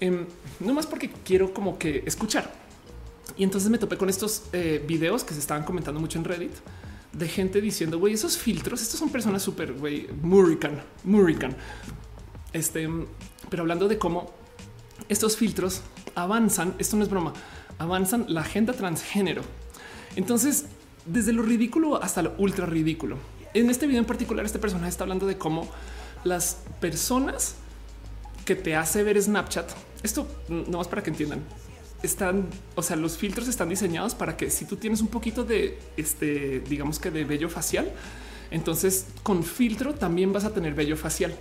Eh, 0.00 0.26
no 0.60 0.74
más 0.74 0.86
porque 0.86 1.10
quiero 1.24 1.52
como 1.52 1.78
que 1.78 2.02
escuchar. 2.06 2.50
Y 3.36 3.44
entonces 3.44 3.68
me 3.68 3.78
topé 3.78 3.98
con 3.98 4.08
estos 4.08 4.44
eh, 4.52 4.82
videos 4.86 5.22
que 5.22 5.34
se 5.34 5.40
estaban 5.40 5.64
comentando 5.64 6.00
mucho 6.00 6.18
en 6.18 6.24
Reddit 6.24 6.52
de 7.14 7.28
gente 7.28 7.60
diciendo, 7.60 7.98
güey, 7.98 8.14
esos 8.14 8.36
filtros, 8.36 8.82
estos 8.82 8.98
son 8.98 9.08
personas 9.10 9.42
súper, 9.42 9.72
güey, 9.72 10.08
Murican, 10.22 10.82
Murican. 11.04 11.56
Este, 12.52 12.88
pero 13.48 13.62
hablando 13.62 13.88
de 13.88 13.98
cómo 13.98 14.32
estos 15.08 15.36
filtros 15.36 15.82
avanzan, 16.14 16.74
esto 16.78 16.96
no 16.96 17.02
es 17.04 17.10
broma, 17.10 17.32
avanzan 17.78 18.26
la 18.28 18.40
agenda 18.42 18.72
transgénero. 18.72 19.42
Entonces, 20.16 20.66
desde 21.06 21.32
lo 21.32 21.42
ridículo 21.42 22.02
hasta 22.02 22.22
lo 22.22 22.34
ultra 22.38 22.66
ridículo. 22.66 23.18
En 23.52 23.70
este 23.70 23.86
video 23.86 24.00
en 24.00 24.06
particular, 24.06 24.44
este 24.44 24.58
personaje 24.58 24.90
está 24.90 25.04
hablando 25.04 25.26
de 25.26 25.38
cómo 25.38 25.68
las 26.24 26.58
personas 26.80 27.56
que 28.44 28.56
te 28.56 28.74
hace 28.76 29.02
ver 29.02 29.20
Snapchat, 29.20 29.70
esto 30.02 30.26
no 30.48 30.78
más 30.78 30.88
para 30.88 31.02
que 31.02 31.10
entiendan, 31.10 31.40
están, 32.04 32.48
o 32.74 32.82
sea, 32.82 32.96
los 32.96 33.16
filtros 33.16 33.48
están 33.48 33.68
diseñados 33.68 34.14
para 34.14 34.36
que 34.36 34.50
si 34.50 34.64
tú 34.64 34.76
tienes 34.76 35.00
un 35.00 35.08
poquito 35.08 35.44
de 35.44 35.78
este, 35.96 36.60
digamos 36.60 36.98
que 36.98 37.10
de 37.10 37.24
vello 37.24 37.48
facial, 37.48 37.90
entonces 38.50 39.06
con 39.22 39.42
filtro 39.42 39.94
también 39.94 40.32
vas 40.32 40.44
a 40.44 40.52
tener 40.52 40.74
vello 40.74 40.96
facial. 40.96 41.34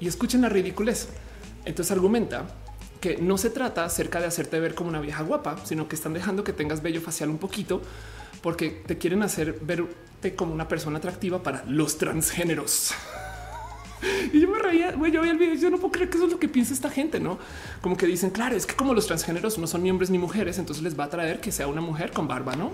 Y 0.00 0.08
escuchen 0.08 0.42
la 0.42 0.48
ridiculez. 0.48 1.08
Entonces 1.64 1.92
argumenta 1.92 2.48
que 3.00 3.18
no 3.18 3.38
se 3.38 3.50
trata 3.50 3.84
acerca 3.84 4.20
de 4.20 4.26
hacerte 4.26 4.58
ver 4.58 4.74
como 4.74 4.88
una 4.88 5.00
vieja 5.00 5.22
guapa, 5.22 5.58
sino 5.64 5.88
que 5.88 5.96
están 5.96 6.12
dejando 6.12 6.44
que 6.44 6.52
tengas 6.52 6.82
vello 6.82 7.00
facial 7.00 7.30
un 7.30 7.38
poquito 7.38 7.82
porque 8.42 8.70
te 8.70 8.98
quieren 8.98 9.22
hacer 9.22 9.58
verte 9.60 10.34
como 10.34 10.52
una 10.52 10.68
persona 10.68 10.98
atractiva 10.98 11.42
para 11.42 11.64
los 11.66 11.98
transgéneros. 11.98 12.92
Y 14.32 14.40
yo 14.40 14.48
me 14.48 14.58
reía, 14.58 14.92
güey, 14.92 15.12
yo 15.12 15.22
vi 15.22 15.30
el 15.30 15.38
video, 15.38 15.54
yo 15.54 15.70
no 15.70 15.78
puedo 15.78 15.92
creer 15.92 16.10
que 16.10 16.16
eso 16.16 16.26
es 16.26 16.32
lo 16.32 16.38
que 16.38 16.48
piensa 16.48 16.74
esta 16.74 16.90
gente, 16.90 17.20
¿no? 17.20 17.38
Como 17.80 17.96
que 17.96 18.06
dicen, 18.06 18.30
claro, 18.30 18.56
es 18.56 18.66
que 18.66 18.74
como 18.74 18.94
los 18.94 19.06
transgéneros 19.06 19.58
no 19.58 19.66
son 19.66 19.82
ni 19.82 19.90
hombres 19.90 20.10
ni 20.10 20.18
mujeres, 20.18 20.58
entonces 20.58 20.82
les 20.82 20.98
va 20.98 21.04
a 21.04 21.10
traer 21.10 21.40
que 21.40 21.52
sea 21.52 21.66
una 21.66 21.80
mujer 21.80 22.12
con 22.12 22.28
barba, 22.28 22.56
¿no? 22.56 22.72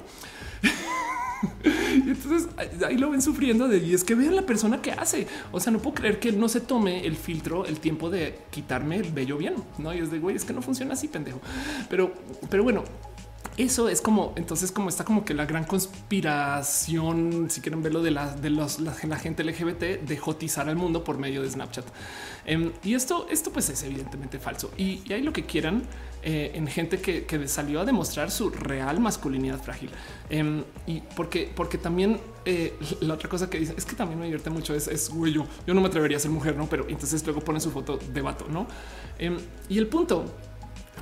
y 1.64 2.10
entonces 2.10 2.48
ahí 2.84 2.96
lo 2.96 3.10
ven 3.10 3.22
sufriendo 3.22 3.68
de 3.68 3.78
y 3.78 3.94
es 3.94 4.02
que 4.02 4.14
vean 4.14 4.34
la 4.34 4.42
persona 4.42 4.82
que 4.82 4.92
hace. 4.92 5.26
O 5.52 5.60
sea, 5.60 5.72
no 5.72 5.78
puedo 5.78 5.94
creer 5.94 6.18
que 6.18 6.32
no 6.32 6.48
se 6.48 6.60
tome 6.60 7.06
el 7.06 7.16
filtro, 7.16 7.64
el 7.64 7.80
tiempo 7.80 8.10
de 8.10 8.38
quitarme 8.50 8.96
el 8.96 9.12
vello 9.12 9.36
bien, 9.36 9.54
no? 9.78 9.94
Y 9.94 9.98
es 9.98 10.10
de 10.10 10.18
güey, 10.18 10.36
es 10.36 10.44
que 10.44 10.52
no 10.52 10.62
funciona 10.62 10.94
así, 10.94 11.08
pendejo. 11.08 11.40
Pero, 11.88 12.12
pero 12.50 12.62
bueno, 12.62 12.84
eso 13.58 13.88
es 13.88 14.00
como 14.00 14.32
entonces 14.36 14.70
como 14.70 14.88
está 14.88 15.04
como 15.04 15.24
que 15.24 15.34
la 15.34 15.44
gran 15.44 15.64
conspiración, 15.64 17.50
si 17.50 17.60
quieren 17.60 17.82
verlo 17.82 18.02
de 18.02 18.12
la 18.12 18.34
de 18.34 18.50
los, 18.50 18.78
la, 18.78 18.92
gente 19.18 19.42
LGBT 19.42 20.02
de 20.06 20.16
jotizar 20.16 20.68
al 20.68 20.76
mundo 20.76 21.02
por 21.02 21.18
medio 21.18 21.42
de 21.42 21.50
Snapchat. 21.50 21.84
Em, 22.46 22.72
y 22.84 22.94
esto, 22.94 23.26
esto 23.30 23.50
pues 23.50 23.68
es 23.68 23.82
evidentemente 23.82 24.38
falso. 24.38 24.70
Y, 24.78 25.12
hay 25.12 25.22
lo 25.22 25.32
que 25.32 25.44
quieran 25.44 25.82
eh, 26.22 26.52
en 26.54 26.68
gente 26.68 27.00
que, 27.00 27.48
salió 27.48 27.80
a 27.80 27.84
demostrar 27.84 28.30
su 28.30 28.48
real 28.50 29.00
masculinidad 29.00 29.60
frágil. 29.60 29.90
Em, 30.30 30.62
y 30.86 31.00
porque, 31.00 31.50
porque 31.54 31.78
también 31.78 32.20
eh, 32.44 32.78
la 33.00 33.14
otra 33.14 33.28
cosa 33.28 33.50
que 33.50 33.58
dice 33.58 33.74
es 33.76 33.84
que 33.84 33.96
también 33.96 34.20
me 34.20 34.26
divierte 34.26 34.50
mucho 34.50 34.74
es, 34.74 34.86
es 34.86 35.10
güey, 35.10 35.32
yo, 35.32 35.46
yo 35.66 35.74
no 35.74 35.80
me 35.80 35.88
atrevería 35.88 36.16
a 36.16 36.20
ser 36.20 36.30
mujer, 36.30 36.56
no? 36.56 36.68
Pero 36.68 36.86
entonces 36.88 37.24
luego 37.24 37.40
pone 37.40 37.58
su 37.58 37.72
foto 37.72 37.98
de 37.98 38.20
vato, 38.22 38.46
no? 38.48 38.68
Em, 39.18 39.36
y 39.68 39.78
el 39.78 39.88
punto 39.88 40.24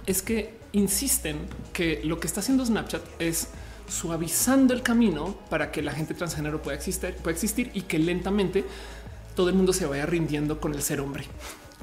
es 0.07 0.23
que 0.23 0.55
insisten 0.73 1.39
que 1.73 2.01
lo 2.05 2.21
que 2.21 2.27
está 2.27 2.41
haciendo 2.41 2.65
Snapchat 2.65 3.03
es 3.19 3.49
suavizando 3.89 4.75
el 4.75 4.83
camino 4.83 5.37
para 5.49 5.71
que 5.71 5.83
la 5.83 5.93
gente 5.93 6.15
transgénero 6.15 6.63
pueda 6.63 6.77
existir, 6.77 7.15
pueda 7.17 7.33
existir 7.33 7.71
y 7.75 7.83
que 7.83 7.99
lentamente 7.99 8.65
todo 9.35 9.49
el 9.49 9.55
mundo 9.55 9.73
se 9.73 9.87
vaya 9.87 10.07
rindiendo 10.07 10.61
con 10.61 10.75
el 10.75 10.83
ser 10.83 11.01
hombre. 11.01 11.25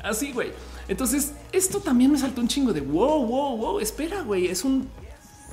Así, 0.02 0.32
güey. 0.32 0.52
Entonces, 0.88 1.32
esto 1.52 1.80
también 1.80 2.12
me 2.12 2.18
saltó 2.18 2.42
un 2.42 2.48
chingo 2.48 2.74
de 2.74 2.82
wow, 2.82 3.26
wow, 3.26 3.58
wow. 3.58 3.80
Espera, 3.80 4.22
güey, 4.22 4.48
es 4.48 4.66
un 4.66 4.90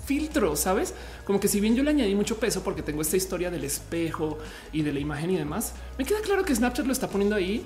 filtro, 0.04 0.56
sabes? 0.56 0.94
Como 1.24 1.38
que 1.38 1.46
si 1.46 1.60
bien 1.60 1.76
yo 1.76 1.84
le 1.84 1.90
añadí 1.90 2.14
mucho 2.16 2.38
peso 2.38 2.62
porque 2.64 2.82
tengo 2.82 3.00
esta 3.00 3.16
historia 3.16 3.50
del 3.50 3.62
espejo 3.62 4.38
y 4.72 4.82
de 4.82 4.92
la 4.92 4.98
imagen 4.98 5.30
y 5.30 5.36
demás, 5.36 5.74
me 5.98 6.04
queda 6.04 6.20
claro 6.20 6.44
que 6.44 6.54
Snapchat 6.54 6.84
lo 6.84 6.92
está 6.92 7.08
poniendo 7.08 7.36
ahí 7.36 7.64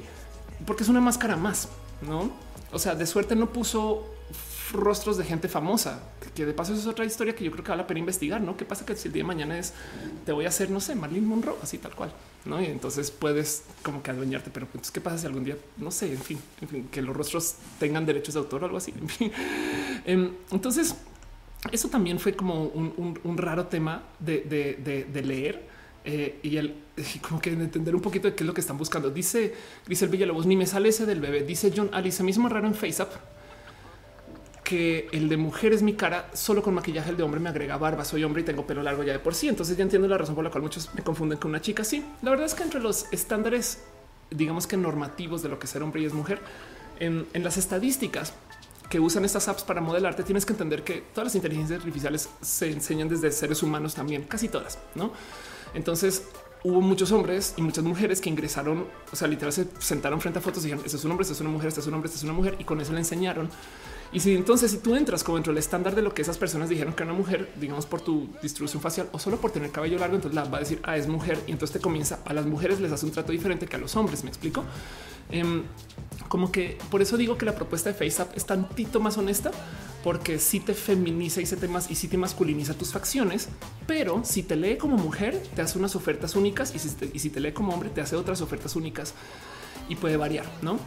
porque 0.66 0.82
es 0.82 0.88
una 0.90 1.00
máscara 1.00 1.36
más, 1.36 1.68
no? 2.02 2.30
O 2.70 2.78
sea, 2.78 2.94
de 2.94 3.06
suerte 3.06 3.34
no 3.34 3.50
puso 3.50 4.04
rostros 4.74 5.16
de 5.16 5.24
gente 5.24 5.48
famosa, 5.48 6.02
que 6.34 6.44
de 6.44 6.52
paso 6.52 6.74
es 6.74 6.86
otra 6.86 7.04
historia 7.04 7.34
que 7.34 7.44
yo 7.44 7.50
creo 7.50 7.64
que 7.64 7.70
vale 7.70 7.82
la 7.82 7.86
pena 7.86 8.00
investigar, 8.00 8.40
¿no? 8.40 8.56
¿Qué 8.56 8.64
pasa 8.64 8.84
que 8.84 8.94
si 8.96 9.08
el 9.08 9.14
día 9.14 9.22
de 9.22 9.26
mañana 9.26 9.58
es, 9.58 9.72
te 10.26 10.32
voy 10.32 10.44
a 10.44 10.48
hacer, 10.48 10.70
no 10.70 10.80
sé, 10.80 10.94
Marilyn 10.94 11.26
Monroe, 11.26 11.56
así 11.62 11.78
tal 11.78 11.94
cual, 11.94 12.12
¿no? 12.44 12.60
Y 12.60 12.66
entonces 12.66 13.10
puedes 13.10 13.64
como 13.82 14.02
que 14.02 14.10
adueñarte, 14.10 14.50
pero 14.50 14.66
entonces, 14.66 14.90
¿qué 14.90 15.00
pasa 15.00 15.18
si 15.18 15.26
algún 15.26 15.44
día, 15.44 15.56
no 15.78 15.90
sé, 15.90 16.12
en 16.12 16.20
fin, 16.20 16.38
en 16.60 16.68
fin 16.68 16.88
que 16.90 17.02
los 17.02 17.16
rostros 17.16 17.56
tengan 17.78 18.04
derechos 18.04 18.34
de 18.34 18.40
autor 18.40 18.62
o 18.62 18.66
algo 18.66 18.78
así? 18.78 18.92
En 19.04 19.08
fin. 19.08 19.32
Em, 20.06 20.30
entonces, 20.50 20.94
eso 21.72 21.88
también 21.88 22.18
fue 22.18 22.34
como 22.34 22.64
un, 22.64 23.38
raro 23.38 23.66
tema 23.66 24.02
de, 24.18 25.22
leer. 25.24 25.74
Eh, 26.06 26.38
y 26.42 26.58
el 26.58 26.74
como 27.26 27.40
que 27.40 27.50
entender 27.50 27.94
un 27.94 28.02
poquito 28.02 28.28
de 28.28 28.34
qué 28.34 28.44
es 28.44 28.46
lo 28.46 28.54
que 28.54 28.60
están 28.60 28.76
buscando. 28.76 29.10
Dice 29.10 29.54
Grisel 29.86 30.10
Villalobos, 30.10 30.46
ni 30.46 30.56
me 30.56 30.66
sale 30.66 30.90
ese 30.90 31.06
del 31.06 31.20
bebé. 31.20 31.42
Dice 31.42 31.72
John 31.74 31.88
Alice, 31.92 32.22
mismo 32.22 32.48
raro 32.48 32.66
en 32.66 32.74
FaceApp 32.74 33.12
que 34.64 35.08
el 35.12 35.28
de 35.28 35.36
mujer 35.36 35.72
es 35.72 35.82
mi 35.82 35.92
cara, 35.92 36.30
solo 36.32 36.62
con 36.62 36.74
maquillaje 36.74 37.10
el 37.10 37.16
de 37.16 37.22
hombre 37.22 37.38
me 37.38 37.50
agrega 37.50 37.76
barba, 37.76 38.04
soy 38.04 38.24
hombre 38.24 38.42
y 38.42 38.44
tengo 38.44 38.66
pelo 38.66 38.82
largo 38.82 39.02
ya 39.02 39.12
de 39.12 39.18
por 39.18 39.34
sí. 39.34 39.48
Entonces 39.48 39.76
ya 39.76 39.82
entiendo 39.82 40.08
la 40.08 40.18
razón 40.18 40.34
por 40.34 40.42
la 40.42 40.50
cual 40.50 40.62
muchos 40.62 40.92
me 40.94 41.02
confunden 41.02 41.38
con 41.38 41.50
una 41.50 41.60
chica. 41.60 41.84
Sí, 41.84 42.04
la 42.22 42.30
verdad 42.30 42.46
es 42.46 42.54
que 42.54 42.62
entre 42.62 42.80
los 42.80 43.06
estándares, 43.12 43.84
digamos 44.30 44.66
que 44.66 44.76
normativos 44.76 45.42
de 45.42 45.50
lo 45.50 45.58
que 45.58 45.66
ser 45.66 45.82
hombre 45.82 46.00
y 46.00 46.06
es 46.06 46.14
mujer, 46.14 46.40
en, 46.98 47.26
en 47.34 47.44
las 47.44 47.58
estadísticas 47.58 48.32
que 48.88 49.00
usan 49.00 49.24
estas 49.24 49.48
apps 49.48 49.64
para 49.64 49.80
modelarte, 49.80 50.22
tienes 50.22 50.46
que 50.46 50.52
entender 50.52 50.82
que 50.82 51.02
todas 51.12 51.26
las 51.26 51.34
inteligencias 51.34 51.78
artificiales 51.78 52.28
se 52.40 52.70
enseñan 52.70 53.08
desde 53.08 53.30
seres 53.32 53.62
humanos 53.62 53.94
también, 53.94 54.24
casi 54.24 54.48
todas, 54.48 54.78
¿no? 54.94 55.12
Entonces 55.74 56.24
hubo 56.62 56.80
muchos 56.80 57.12
hombres 57.12 57.54
y 57.56 57.62
muchas 57.62 57.84
mujeres 57.84 58.20
que 58.20 58.30
ingresaron, 58.30 58.86
o 59.12 59.16
sea, 59.16 59.28
literal 59.28 59.52
se 59.52 59.66
sentaron 59.78 60.20
frente 60.20 60.38
a 60.38 60.42
fotos 60.42 60.62
y 60.62 60.66
dijeron, 60.68 60.84
este 60.84 60.96
es 60.96 61.04
un 61.04 61.10
hombre, 61.10 61.22
este 61.22 61.34
es 61.34 61.40
una 61.40 61.50
mujer, 61.50 61.68
este 61.68 61.80
es 61.80 61.86
un 61.86 61.94
hombre, 61.94 62.06
este 62.06 62.18
es 62.18 62.24
una 62.24 62.32
mujer, 62.32 62.56
y 62.58 62.64
con 62.64 62.80
eso 62.80 62.92
le 62.92 62.98
enseñaron 63.00 63.50
y 64.14 64.20
si 64.20 64.32
entonces 64.32 64.70
si 64.70 64.78
tú 64.78 64.94
entras 64.94 65.24
como 65.24 65.36
dentro 65.36 65.52
del 65.52 65.58
estándar 65.58 65.96
de 65.96 66.00
lo 66.00 66.14
que 66.14 66.22
esas 66.22 66.38
personas 66.38 66.68
dijeron 66.68 66.94
que 66.94 67.02
era 67.02 67.12
una 67.12 67.20
mujer, 67.20 67.52
digamos 67.60 67.84
por 67.84 68.00
tu 68.00 68.28
distribución 68.40 68.80
facial 68.80 69.08
o 69.10 69.18
solo 69.18 69.40
por 69.40 69.50
tener 69.50 69.72
cabello 69.72 69.98
largo, 69.98 70.14
entonces 70.14 70.36
la 70.36 70.44
va 70.44 70.58
a 70.58 70.60
decir, 70.60 70.78
ah, 70.84 70.96
es 70.96 71.08
mujer. 71.08 71.36
Y 71.48 71.50
entonces 71.50 71.72
te 71.72 71.80
comienza 71.80 72.20
a 72.24 72.32
las 72.32 72.46
mujeres 72.46 72.80
les 72.80 72.92
hace 72.92 73.06
un 73.06 73.10
trato 73.10 73.32
diferente 73.32 73.66
que 73.66 73.74
a 73.74 73.78
los 73.80 73.96
hombres. 73.96 74.22
Me 74.22 74.30
explico. 74.30 74.62
Em, 75.30 75.64
como 76.28 76.52
que 76.52 76.78
por 76.92 77.02
eso 77.02 77.16
digo 77.16 77.36
que 77.36 77.44
la 77.44 77.56
propuesta 77.56 77.90
de 77.90 77.96
FaceApp 77.96 78.36
es 78.36 78.46
tantito 78.46 79.00
más 79.00 79.18
honesta, 79.18 79.50
porque 80.04 80.38
si 80.38 80.60
te 80.60 80.74
feminiza 80.74 81.40
y 81.40 81.46
se 81.46 81.56
te 81.56 81.66
más 81.66 81.90
y 81.90 81.96
si 81.96 82.06
te 82.06 82.16
masculiniza 82.16 82.74
tus 82.74 82.92
facciones, 82.92 83.48
pero 83.88 84.22
si 84.24 84.44
te 84.44 84.54
lee 84.54 84.76
como 84.76 84.96
mujer, 84.96 85.42
te 85.56 85.62
hace 85.62 85.76
unas 85.76 85.96
ofertas 85.96 86.36
únicas 86.36 86.72
y 86.72 86.78
si 86.78 86.88
te, 86.90 87.10
y 87.12 87.18
si 87.18 87.30
te 87.30 87.40
lee 87.40 87.50
como 87.50 87.74
hombre, 87.74 87.90
te 87.90 88.00
hace 88.00 88.14
otras 88.14 88.40
ofertas 88.42 88.76
únicas 88.76 89.12
y 89.88 89.96
puede 89.96 90.16
variar, 90.16 90.46
no? 90.62 90.78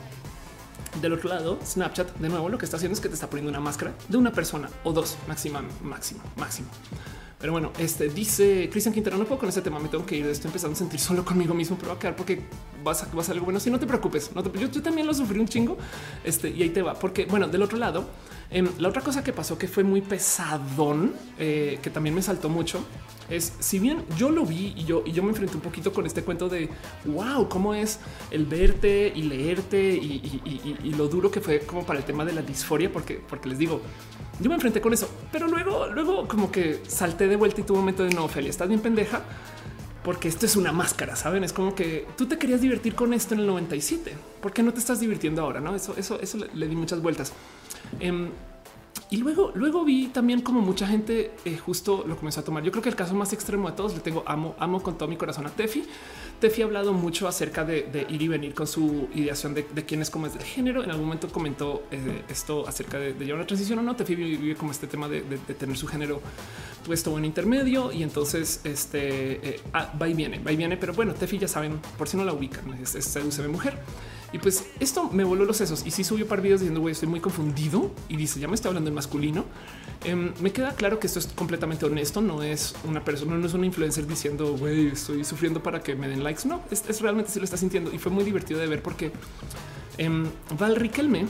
Del 1.01 1.13
otro 1.13 1.29
lado, 1.29 1.59
Snapchat 1.63 2.17
de 2.17 2.29
nuevo 2.29 2.49
lo 2.49 2.57
que 2.57 2.65
está 2.65 2.77
haciendo 2.77 2.95
es 2.95 3.01
que 3.01 3.09
te 3.09 3.13
está 3.13 3.29
poniendo 3.29 3.49
una 3.49 3.59
máscara 3.59 3.93
de 4.07 4.17
una 4.17 4.31
persona 4.31 4.69
o 4.83 4.93
dos 4.93 5.17
máxima, 5.27 5.63
máximo, 5.83 6.21
máximo. 6.37 6.69
Pero 7.39 7.51
bueno, 7.51 7.71
este 7.77 8.09
dice 8.09 8.67
Cristian 8.71 8.93
Quintero, 8.93 9.15
no 9.15 9.25
puedo 9.25 9.39
con 9.39 9.49
este 9.49 9.61
tema, 9.61 9.79
me 9.79 9.89
tengo 9.89 10.05
que 10.05 10.17
ir. 10.17 10.25
Estoy 10.25 10.49
empezando 10.49 10.73
a 10.73 10.77
sentir 10.77 10.99
solo 10.99 11.23
conmigo 11.23 11.53
mismo, 11.53 11.77
pero 11.77 11.89
va 11.89 11.95
a 11.95 11.99
quedar 11.99 12.15
porque 12.15 12.41
vas 12.83 13.03
a, 13.03 13.07
vas 13.13 13.29
a 13.29 13.33
bueno. 13.35 13.59
Si 13.59 13.69
no 13.69 13.79
te 13.79 13.85
preocupes, 13.85 14.31
yo, 14.59 14.81
también 14.81 15.05
lo 15.05 15.13
sufrí 15.13 15.39
un 15.39 15.47
chingo. 15.47 15.77
Este 16.23 16.49
y 16.49 16.63
ahí 16.63 16.69
te 16.69 16.81
va, 16.81 16.95
porque 16.95 17.25
bueno, 17.25 17.47
del 17.47 17.61
otro 17.61 17.77
lado, 17.77 18.05
eh, 18.49 18.67
la 18.79 18.89
otra 18.89 19.03
cosa 19.03 19.23
que 19.23 19.33
pasó 19.33 19.55
que 19.55 19.67
fue 19.67 19.83
muy 19.83 20.01
pesadón, 20.01 21.13
eh, 21.37 21.77
que 21.83 21.91
también 21.91 22.15
me 22.15 22.23
saltó 22.23 22.49
mucho, 22.49 22.83
es 23.29 23.53
si 23.59 23.79
bien 23.79 24.03
yo 24.17 24.29
lo 24.29 24.45
vi 24.45 24.73
y 24.75 24.85
yo 24.85 25.03
y 25.05 25.11
yo 25.11 25.23
me 25.23 25.29
enfrenté 25.29 25.55
un 25.55 25.61
poquito 25.61 25.91
con 25.91 26.05
este 26.05 26.23
cuento 26.23 26.49
de 26.49 26.69
wow, 27.05 27.47
cómo 27.49 27.73
es 27.73 27.99
el 28.31 28.45
verte 28.45 29.11
y 29.13 29.23
leerte 29.23 29.93
y, 29.93 30.41
y, 30.45 30.77
y, 30.83 30.93
lo 30.93 31.07
duro 31.07 31.29
que 31.29 31.41
fue 31.41 31.59
como 31.59 31.85
para 31.85 31.99
el 31.99 32.05
tema 32.05 32.25
de 32.25 32.33
la 32.33 32.41
disforia, 32.41 32.91
porque, 32.91 33.21
porque 33.27 33.49
les 33.49 33.57
digo, 33.57 33.81
yo 34.39 34.49
me 34.49 34.55
enfrenté 34.55 34.81
con 34.81 34.93
eso, 34.93 35.09
pero 35.31 35.47
luego, 35.47 35.87
luego 35.87 36.27
como 36.27 36.51
que 36.51 36.81
salté 36.87 37.27
de 37.27 37.35
vuelta 37.35 37.61
y 37.61 37.63
tuve 37.63 37.77
un 37.77 37.83
momento 37.83 38.03
de 38.03 38.11
no, 38.11 38.25
Ophelia, 38.25 38.49
estás 38.49 38.67
bien 38.67 38.81
pendeja, 38.81 39.21
porque 40.03 40.27
esto 40.27 40.45
es 40.45 40.55
una 40.55 40.71
máscara, 40.71 41.15
saben? 41.15 41.43
Es 41.43 41.51
como 41.51 41.75
que 41.75 42.07
tú 42.17 42.27
te 42.27 42.37
querías 42.37 42.61
divertir 42.61 42.95
con 42.95 43.13
esto 43.13 43.33
en 43.33 43.41
el 43.41 43.47
97. 43.47 44.13
¿Por 44.41 44.53
qué 44.53 44.63
no 44.63 44.71
te 44.71 44.79
estás 44.79 44.99
divirtiendo 44.99 45.41
ahora? 45.41 45.59
No, 45.59 45.75
eso, 45.75 45.95
eso, 45.97 46.19
eso 46.21 46.37
le, 46.53 46.67
di 46.67 46.75
muchas 46.75 47.01
vueltas. 47.01 47.33
Eh, 47.99 48.29
y 49.09 49.17
luego, 49.17 49.51
luego 49.55 49.85
vi 49.85 50.07
también 50.07 50.41
como 50.41 50.59
mucha 50.59 50.85
gente 50.85 51.31
eh, 51.45 51.57
justo 51.57 52.03
lo 52.05 52.17
comenzó 52.17 52.41
a 52.41 52.43
tomar. 52.43 52.61
Yo 52.63 52.71
creo 52.71 52.84
que 52.84 52.89
el 52.89 52.95
caso 52.95 53.13
más 53.13 53.31
extremo 53.31 53.69
de 53.69 53.75
todos 53.75 53.93
le 53.93 54.01
tengo 54.01 54.21
amo, 54.25 54.53
amo 54.59 54.84
con 54.84 54.97
todo 54.97 55.07
mi 55.07 55.15
corazón 55.15 55.45
a 55.45 55.49
Tefi. 55.49 55.84
Tefi 56.41 56.61
ha 56.61 56.65
hablado 56.65 56.91
mucho 56.91 57.25
acerca 57.25 57.63
de, 57.63 58.05
ir 58.09 58.21
y 58.21 58.27
venir 58.27 58.53
con 58.53 58.67
su 58.67 59.07
ideación 59.15 59.53
de, 59.53 59.65
quién 59.85 60.01
es 60.01 60.09
como 60.09 60.27
es 60.27 60.34
de 60.34 60.43
género. 60.43 60.84
En 60.84 60.91
algún 60.91 61.05
momento 61.05 61.29
comentó 61.29 61.84
eh, 61.89 62.23
esto 62.27 62.67
acerca 62.67 62.99
de, 62.99 63.13
llevar 63.13 63.35
una 63.35 63.47
transición 63.47 63.79
o 63.79 63.81
no. 63.81 63.95
Tefi 63.95 64.13
vive, 64.13 64.55
como 64.55 64.71
este 64.71 64.88
tema 64.88 65.07
de, 65.07 65.21
tener 65.21 65.77
su 65.77 65.88
género 65.88 66.21
puesto 66.85 67.17
en 67.17 67.25
intermedio 67.25 67.91
y 67.91 68.03
entonces 68.03 68.61
este 68.63 69.55
eh, 69.55 69.61
ah, 69.73 69.93
va 69.99 70.07
y 70.09 70.13
viene, 70.15 70.39
va 70.39 70.51
y 70.51 70.57
viene. 70.57 70.75
Pero 70.75 70.93
bueno, 70.93 71.13
Tefi 71.13 71.39
ya 71.39 71.47
saben, 71.47 71.79
por 71.97 72.09
si 72.09 72.17
no 72.17 72.25
la 72.25 72.34
ubican, 72.34 72.73
es, 72.73 72.93
es 72.93 73.05
seduce 73.05 73.47
mujer. 73.47 73.79
Y 74.33 74.39
pues 74.39 74.65
esto 74.79 75.09
me 75.11 75.23
voló 75.23 75.45
los 75.45 75.57
sesos 75.57 75.85
y 75.85 75.91
sí 75.91 76.03
subió 76.03 76.27
par 76.27 76.41
videos 76.41 76.59
diciendo 76.59 76.81
güey, 76.81 76.91
estoy 76.91 77.07
muy 77.07 77.19
confundido 77.21 77.91
y 78.09 78.17
dice 78.17 78.39
ya 78.39 78.47
me 78.47 78.55
está 78.55 78.67
hablando 78.67 78.89
en 78.89 78.95
masculino. 78.95 79.45
Eh, 80.03 80.15
me 80.15 80.51
queda 80.51 80.75
claro 80.75 80.99
que 80.99 81.07
esto 81.07 81.19
es 81.19 81.27
completamente 81.27 81.85
honesto. 81.85 82.21
No 82.21 82.43
es 82.43 82.75
una 82.85 83.03
persona, 83.03 83.37
no 83.37 83.45
es 83.45 83.53
una 83.53 83.65
influencer 83.65 84.05
diciendo 84.05 84.57
güey, 84.57 84.87
estoy 84.87 85.23
sufriendo 85.23 85.63
para 85.63 85.81
que 85.81 85.95
me 85.95 86.07
den 86.09 86.23
likes. 86.23 86.47
No 86.47 86.61
es, 86.71 87.01
realmente 87.01 87.31
si 87.31 87.39
lo 87.39 87.45
está 87.45 87.57
sintiendo 87.57 87.93
y 87.93 87.97
fue 87.97 88.11
muy 88.11 88.23
divertido 88.23 88.59
de 88.59 88.67
ver 88.67 88.83
porque 88.83 89.11
eh, 89.97 90.09
Val 90.57 90.75
Riquelme 90.75 91.25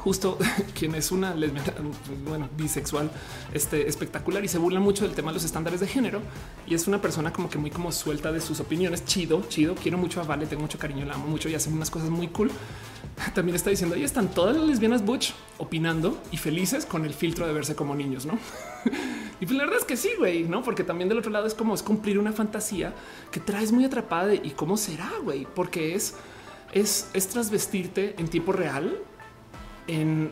justo 0.00 0.38
quien 0.78 0.94
es 0.94 1.12
una 1.12 1.34
lesbiana, 1.34 1.72
bueno, 2.26 2.48
bisexual, 2.56 3.10
este 3.52 3.88
espectacular 3.88 4.44
y 4.44 4.48
se 4.48 4.58
burla 4.58 4.80
mucho 4.80 5.04
del 5.04 5.14
tema 5.14 5.30
de 5.30 5.34
los 5.34 5.44
estándares 5.44 5.80
de 5.80 5.86
género. 5.86 6.20
Y 6.66 6.74
es 6.74 6.86
una 6.86 7.00
persona 7.00 7.32
como 7.32 7.48
que 7.48 7.58
muy 7.58 7.70
como 7.70 7.92
suelta 7.92 8.32
de 8.32 8.40
sus 8.40 8.60
opiniones. 8.60 9.04
Chido, 9.04 9.42
chido. 9.48 9.74
Quiero 9.74 9.98
mucho 9.98 10.20
a 10.20 10.24
Vale, 10.24 10.46
tengo 10.46 10.62
mucho 10.62 10.78
cariño, 10.78 11.04
la 11.04 11.14
amo 11.14 11.26
mucho 11.26 11.48
y 11.48 11.54
hace 11.54 11.70
unas 11.70 11.90
cosas 11.90 12.10
muy 12.10 12.28
cool. 12.28 12.50
También 13.34 13.54
está 13.56 13.70
diciendo 13.70 13.96
ahí 13.96 14.04
están 14.04 14.28
todas 14.28 14.56
las 14.56 14.66
lesbianas 14.66 15.04
butch 15.04 15.32
opinando 15.58 16.18
y 16.30 16.36
felices 16.36 16.86
con 16.86 17.04
el 17.04 17.12
filtro 17.12 17.46
de 17.46 17.52
verse 17.52 17.74
como 17.74 17.94
niños, 17.94 18.24
no? 18.24 18.38
y 19.40 19.46
pues 19.46 19.56
la 19.56 19.64
verdad 19.64 19.78
es 19.78 19.84
que 19.84 19.96
sí, 19.96 20.10
güey, 20.18 20.44
no? 20.44 20.62
Porque 20.62 20.84
también 20.84 21.08
del 21.08 21.18
otro 21.18 21.30
lado 21.30 21.46
es 21.46 21.54
como 21.54 21.74
es 21.74 21.82
cumplir 21.82 22.18
una 22.18 22.32
fantasía 22.32 22.94
que 23.30 23.40
traes 23.40 23.72
muy 23.72 23.84
atrapada 23.84 24.34
y 24.34 24.52
cómo 24.56 24.76
será, 24.76 25.10
güey, 25.22 25.46
porque 25.54 25.94
es 25.94 26.14
es, 26.72 27.10
es 27.14 27.28
trasvestirte 27.28 28.14
en 28.18 28.28
tiempo 28.28 28.52
real 28.52 28.96
en 29.90 30.30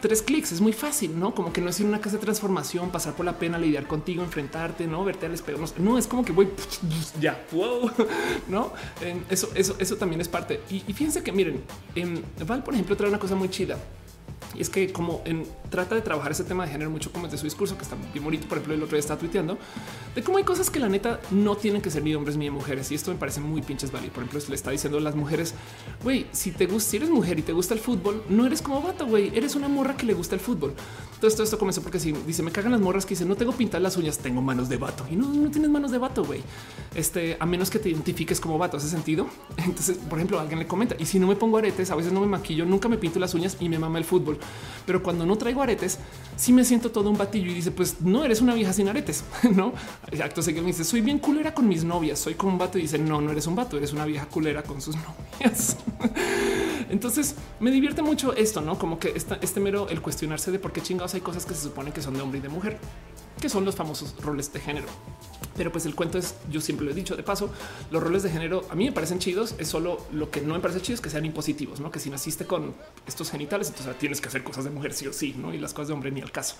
tres 0.00 0.22
clics. 0.22 0.52
Es 0.52 0.60
muy 0.60 0.72
fácil, 0.72 1.18
no 1.18 1.34
como 1.34 1.52
que 1.52 1.60
no 1.60 1.70
es 1.70 1.80
ir 1.80 1.86
a 1.86 1.88
una 1.88 2.00
casa 2.00 2.16
de 2.16 2.22
transformación, 2.22 2.90
pasar 2.90 3.14
por 3.14 3.24
la 3.24 3.38
pena, 3.38 3.58
lidiar 3.58 3.86
contigo, 3.86 4.22
enfrentarte, 4.22 4.86
no 4.86 5.04
verte 5.04 5.26
al 5.26 5.32
espejo. 5.32 5.64
No, 5.78 5.98
es 5.98 6.06
como 6.06 6.24
que 6.24 6.32
voy 6.32 6.48
ya, 7.20 7.44
wow, 7.52 7.90
no? 8.48 8.72
Eso, 9.28 9.48
eso, 9.54 9.76
eso 9.78 9.96
también 9.96 10.20
es 10.20 10.28
parte. 10.28 10.60
Y, 10.70 10.80
fíjense 10.92 11.22
que 11.22 11.32
miren, 11.32 11.62
en 11.94 12.22
Val, 12.46 12.62
por 12.62 12.74
ejemplo, 12.74 12.96
trae 12.96 13.08
una 13.08 13.18
cosa 13.18 13.34
muy 13.34 13.48
chida 13.48 13.78
y 14.54 14.62
es 14.62 14.68
que 14.68 14.92
como 14.92 15.22
en, 15.24 15.46
trata 15.70 15.94
de 15.94 16.02
trabajar 16.02 16.32
ese 16.32 16.44
tema 16.44 16.66
de 16.66 16.72
género 16.72 16.90
mucho 16.90 17.12
como 17.12 17.28
de 17.28 17.38
su 17.38 17.44
discurso, 17.44 17.76
que 17.76 17.84
está 17.84 17.96
bien 18.12 18.24
bonito, 18.24 18.48
por 18.48 18.58
ejemplo, 18.58 18.74
el 18.74 18.82
otro 18.82 18.96
día 18.96 19.00
está 19.00 19.16
tuiteando, 19.16 19.58
de 20.14 20.22
cómo 20.22 20.38
hay 20.38 20.44
cosas 20.44 20.70
que 20.70 20.80
la 20.80 20.88
neta 20.88 21.20
no 21.30 21.56
tienen 21.56 21.80
que 21.80 21.90
ser 21.90 22.02
ni 22.02 22.14
hombres 22.14 22.36
ni 22.36 22.50
mujeres. 22.50 22.90
Y 22.90 22.96
esto 22.96 23.12
me 23.12 23.18
parece 23.18 23.40
muy 23.40 23.62
pinches 23.62 23.92
válido. 23.92 24.12
Por 24.12 24.24
ejemplo, 24.24 24.40
le 24.48 24.54
está 24.54 24.72
diciendo 24.72 24.98
a 24.98 25.00
las 25.00 25.14
mujeres, 25.14 25.54
güey, 26.02 26.26
si 26.32 26.50
te 26.50 26.66
gusta, 26.66 26.90
si 26.90 26.96
eres 26.96 27.10
mujer 27.10 27.38
y 27.38 27.42
te 27.42 27.52
gusta 27.52 27.74
el 27.74 27.80
fútbol, 27.80 28.24
no 28.28 28.44
eres 28.44 28.60
como 28.60 28.82
vato, 28.82 29.06
güey, 29.06 29.30
eres 29.36 29.54
una 29.54 29.68
morra 29.68 29.96
que 29.96 30.06
le 30.06 30.14
gusta 30.14 30.34
el 30.34 30.40
fútbol. 30.40 30.74
Entonces 31.14 31.36
todo 31.36 31.44
esto 31.44 31.58
comenzó 31.58 31.82
porque 31.82 32.00
si 32.00 32.12
dice, 32.12 32.42
me 32.42 32.50
cagan 32.50 32.72
las 32.72 32.80
morras 32.80 33.04
que 33.04 33.10
dicen, 33.10 33.28
no 33.28 33.36
tengo 33.36 33.52
pintar 33.52 33.80
las 33.82 33.96
uñas, 33.96 34.18
tengo 34.18 34.40
manos 34.40 34.68
de 34.68 34.78
vato. 34.78 35.06
Y 35.10 35.16
no, 35.16 35.28
no 35.28 35.50
tienes 35.50 35.70
manos 35.70 35.90
de 35.90 35.98
vato, 35.98 36.24
güey. 36.24 36.40
Este, 36.94 37.36
a 37.38 37.46
menos 37.46 37.70
que 37.70 37.78
te 37.78 37.90
identifiques 37.90 38.40
como 38.40 38.58
vato, 38.58 38.78
hace 38.78 38.88
sentido. 38.88 39.26
Entonces, 39.58 39.98
por 39.98 40.18
ejemplo, 40.18 40.40
alguien 40.40 40.58
le 40.58 40.66
comenta, 40.66 40.96
y 40.98 41.04
si 41.04 41.18
no 41.18 41.26
me 41.26 41.36
pongo 41.36 41.58
aretes, 41.58 41.90
a 41.90 41.94
veces 41.94 42.12
no 42.12 42.20
me 42.20 42.26
maquillo, 42.26 42.64
nunca 42.64 42.88
me 42.88 42.96
pinto 42.96 43.20
las 43.20 43.34
uñas 43.34 43.56
y 43.60 43.68
me 43.68 43.78
mama 43.78 43.98
el 43.98 44.04
fútbol. 44.04 44.29
Pero 44.86 45.02
cuando 45.02 45.26
no 45.26 45.36
traigo 45.36 45.62
aretes, 45.62 45.98
sí 46.36 46.52
me 46.52 46.64
siento 46.64 46.90
todo 46.90 47.10
un 47.10 47.18
batillo 47.18 47.50
y 47.50 47.54
dice, 47.54 47.70
pues 47.70 48.00
no 48.00 48.24
eres 48.24 48.40
una 48.40 48.54
vieja 48.54 48.72
sin 48.72 48.88
aretes, 48.88 49.24
no? 49.54 49.72
Acto 50.22 50.42
seguido 50.42 50.62
me 50.62 50.68
dice, 50.68 50.84
soy 50.84 51.00
bien 51.00 51.18
culera 51.18 51.54
con 51.54 51.68
mis 51.68 51.84
novias, 51.84 52.18
soy 52.18 52.34
como 52.34 52.52
un 52.52 52.58
vato 52.58 52.78
y 52.78 52.82
dice, 52.82 52.98
no, 52.98 53.20
no 53.20 53.30
eres 53.30 53.46
un 53.46 53.54
vato, 53.54 53.76
eres 53.76 53.92
una 53.92 54.04
vieja 54.04 54.26
culera 54.26 54.62
con 54.62 54.80
sus 54.80 54.96
novias. 55.40 55.76
Entonces 56.88 57.36
me 57.60 57.70
divierte 57.70 58.02
mucho 58.02 58.34
esto, 58.34 58.60
no 58.60 58.78
como 58.78 58.98
que 58.98 59.14
este 59.14 59.60
mero 59.60 59.88
el 59.88 60.00
cuestionarse 60.02 60.50
de 60.50 60.58
por 60.58 60.72
qué 60.72 60.80
chingados 60.80 61.14
hay 61.14 61.20
cosas 61.20 61.46
que 61.46 61.54
se 61.54 61.62
supone 61.62 61.92
que 61.92 62.02
son 62.02 62.14
de 62.14 62.20
hombre 62.20 62.40
y 62.40 62.42
de 62.42 62.48
mujer, 62.48 62.78
que 63.40 63.48
son 63.48 63.64
los 63.64 63.76
famosos 63.76 64.16
roles 64.22 64.52
de 64.52 64.60
género. 64.60 64.86
Pero 65.56 65.72
pues 65.72 65.84
el 65.86 65.94
cuento 65.94 66.18
es, 66.18 66.34
yo 66.50 66.60
siempre 66.60 66.86
lo 66.86 66.92
he 66.92 66.94
dicho 66.94 67.16
de 67.16 67.22
paso, 67.22 67.50
los 67.90 68.02
roles 68.02 68.22
de 68.22 68.30
género 68.30 68.64
a 68.70 68.74
mí 68.74 68.86
me 68.86 68.92
parecen 68.92 69.18
chidos, 69.18 69.54
es 69.58 69.68
solo 69.68 70.06
lo 70.12 70.30
que 70.30 70.40
no 70.40 70.54
me 70.54 70.60
parece 70.60 70.80
chido 70.80 70.94
es 70.94 71.00
que 71.00 71.10
sean 71.10 71.24
impositivos, 71.24 71.80
no 71.80 71.90
que 71.90 72.00
si 72.00 72.10
naciste 72.10 72.46
con 72.46 72.74
estos 73.06 73.30
genitales, 73.30 73.68
entonces 73.68 73.98
tienes 73.98 74.19
que 74.20 74.28
hacer 74.28 74.42
cosas 74.42 74.64
de 74.64 74.70
mujer 74.70 74.92
sí 74.92 75.06
o 75.06 75.12
sí, 75.12 75.34
no 75.36 75.54
y 75.54 75.58
las 75.58 75.72
cosas 75.72 75.88
de 75.88 75.94
hombre 75.94 76.10
ni 76.10 76.20
al 76.20 76.32
caso. 76.32 76.56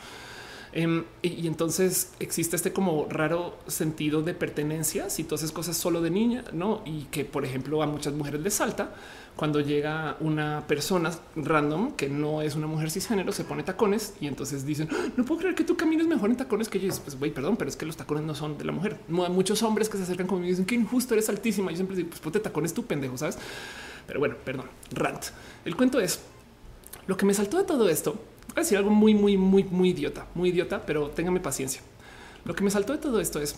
Em, 0.72 1.04
y, 1.20 1.48
entonces 1.48 2.12
existe 2.20 2.54
este 2.54 2.72
como 2.72 3.06
raro 3.10 3.58
sentido 3.66 4.22
de 4.22 4.34
pertenencia 4.34 5.10
si 5.10 5.24
tú 5.24 5.34
haces 5.34 5.50
cosas 5.50 5.76
solo 5.76 6.00
de 6.00 6.10
niña, 6.10 6.44
no? 6.52 6.82
Y 6.84 7.04
que, 7.04 7.24
por 7.24 7.44
ejemplo, 7.44 7.82
a 7.82 7.86
muchas 7.86 8.14
mujeres 8.14 8.40
les 8.40 8.54
salta 8.54 8.94
cuando 9.34 9.60
llega 9.60 10.16
una 10.20 10.64
persona 10.68 11.10
random 11.34 11.92
que 11.96 12.08
no 12.08 12.42
es 12.42 12.54
una 12.54 12.66
mujer 12.68 12.90
cisgénero, 12.90 13.32
se 13.32 13.44
pone 13.44 13.62
tacones 13.62 14.14
y 14.20 14.26
entonces 14.26 14.64
dicen 14.64 14.88
ah, 14.92 15.08
no 15.16 15.24
puedo 15.24 15.40
creer 15.40 15.54
que 15.54 15.64
tú 15.64 15.76
camines 15.76 16.06
mejor 16.06 16.30
en 16.30 16.36
tacones 16.36 16.68
que 16.68 16.78
yo. 16.78 16.88
Pues 17.02 17.18
güey, 17.18 17.32
perdón, 17.32 17.56
pero 17.56 17.68
es 17.68 17.76
que 17.76 17.86
los 17.86 17.96
tacones 17.96 18.22
no 18.24 18.34
son 18.36 18.56
de 18.56 18.64
la 18.64 18.72
mujer. 18.72 18.98
Muchos 19.08 19.62
hombres 19.64 19.88
que 19.88 19.96
se 19.96 20.04
acercan 20.04 20.28
conmigo 20.28 20.46
y 20.46 20.50
dicen 20.50 20.66
que 20.66 20.76
injusto 20.76 21.14
eres 21.14 21.28
altísima. 21.28 21.70
Yo 21.72 21.78
siempre 21.78 21.96
digo, 21.96 22.10
pues 22.10 22.20
ponte 22.20 22.38
tacones 22.38 22.72
tú 22.72 22.84
pendejo, 22.86 23.16
sabes? 23.18 23.38
Pero 24.06 24.20
bueno, 24.20 24.36
perdón, 24.44 24.66
rant. 24.92 25.24
El 25.64 25.76
cuento 25.76 26.00
es 26.00 26.20
lo 27.06 27.16
que 27.16 27.26
me 27.26 27.34
saltó 27.34 27.58
de 27.58 27.64
todo 27.64 27.88
esto 27.88 28.18
Voy 28.50 28.56
a 28.56 28.60
decir 28.62 28.78
algo 28.78 28.90
muy, 28.90 29.14
muy, 29.14 29.36
muy, 29.36 29.62
muy 29.62 29.90
idiota, 29.90 30.26
muy 30.34 30.48
idiota, 30.48 30.84
pero 30.84 31.10
téngame 31.10 31.38
paciencia. 31.38 31.82
Lo 32.44 32.56
que 32.56 32.64
me 32.64 32.70
saltó 32.70 32.92
de 32.92 32.98
todo 32.98 33.20
esto 33.20 33.40
es 33.40 33.54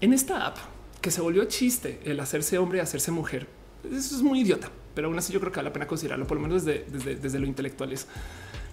en 0.00 0.12
esta 0.12 0.46
app 0.46 0.58
que 1.00 1.10
se 1.10 1.20
volvió 1.20 1.44
chiste 1.46 2.00
el 2.04 2.20
hacerse 2.20 2.56
hombre 2.58 2.78
y 2.78 2.80
hacerse 2.82 3.10
mujer. 3.10 3.48
Eso 3.84 4.14
es 4.14 4.22
muy 4.22 4.42
idiota, 4.42 4.70
pero 4.94 5.08
aún 5.08 5.18
así 5.18 5.32
yo 5.32 5.40
creo 5.40 5.50
que 5.50 5.56
vale 5.56 5.70
la 5.70 5.72
pena 5.72 5.88
considerarlo, 5.88 6.24
por 6.24 6.36
lo 6.36 6.42
menos 6.44 6.64
desde, 6.64 6.84
desde, 6.88 7.16
desde 7.16 7.38
lo 7.40 7.46
intelectual. 7.46 7.92
Es 7.92 8.06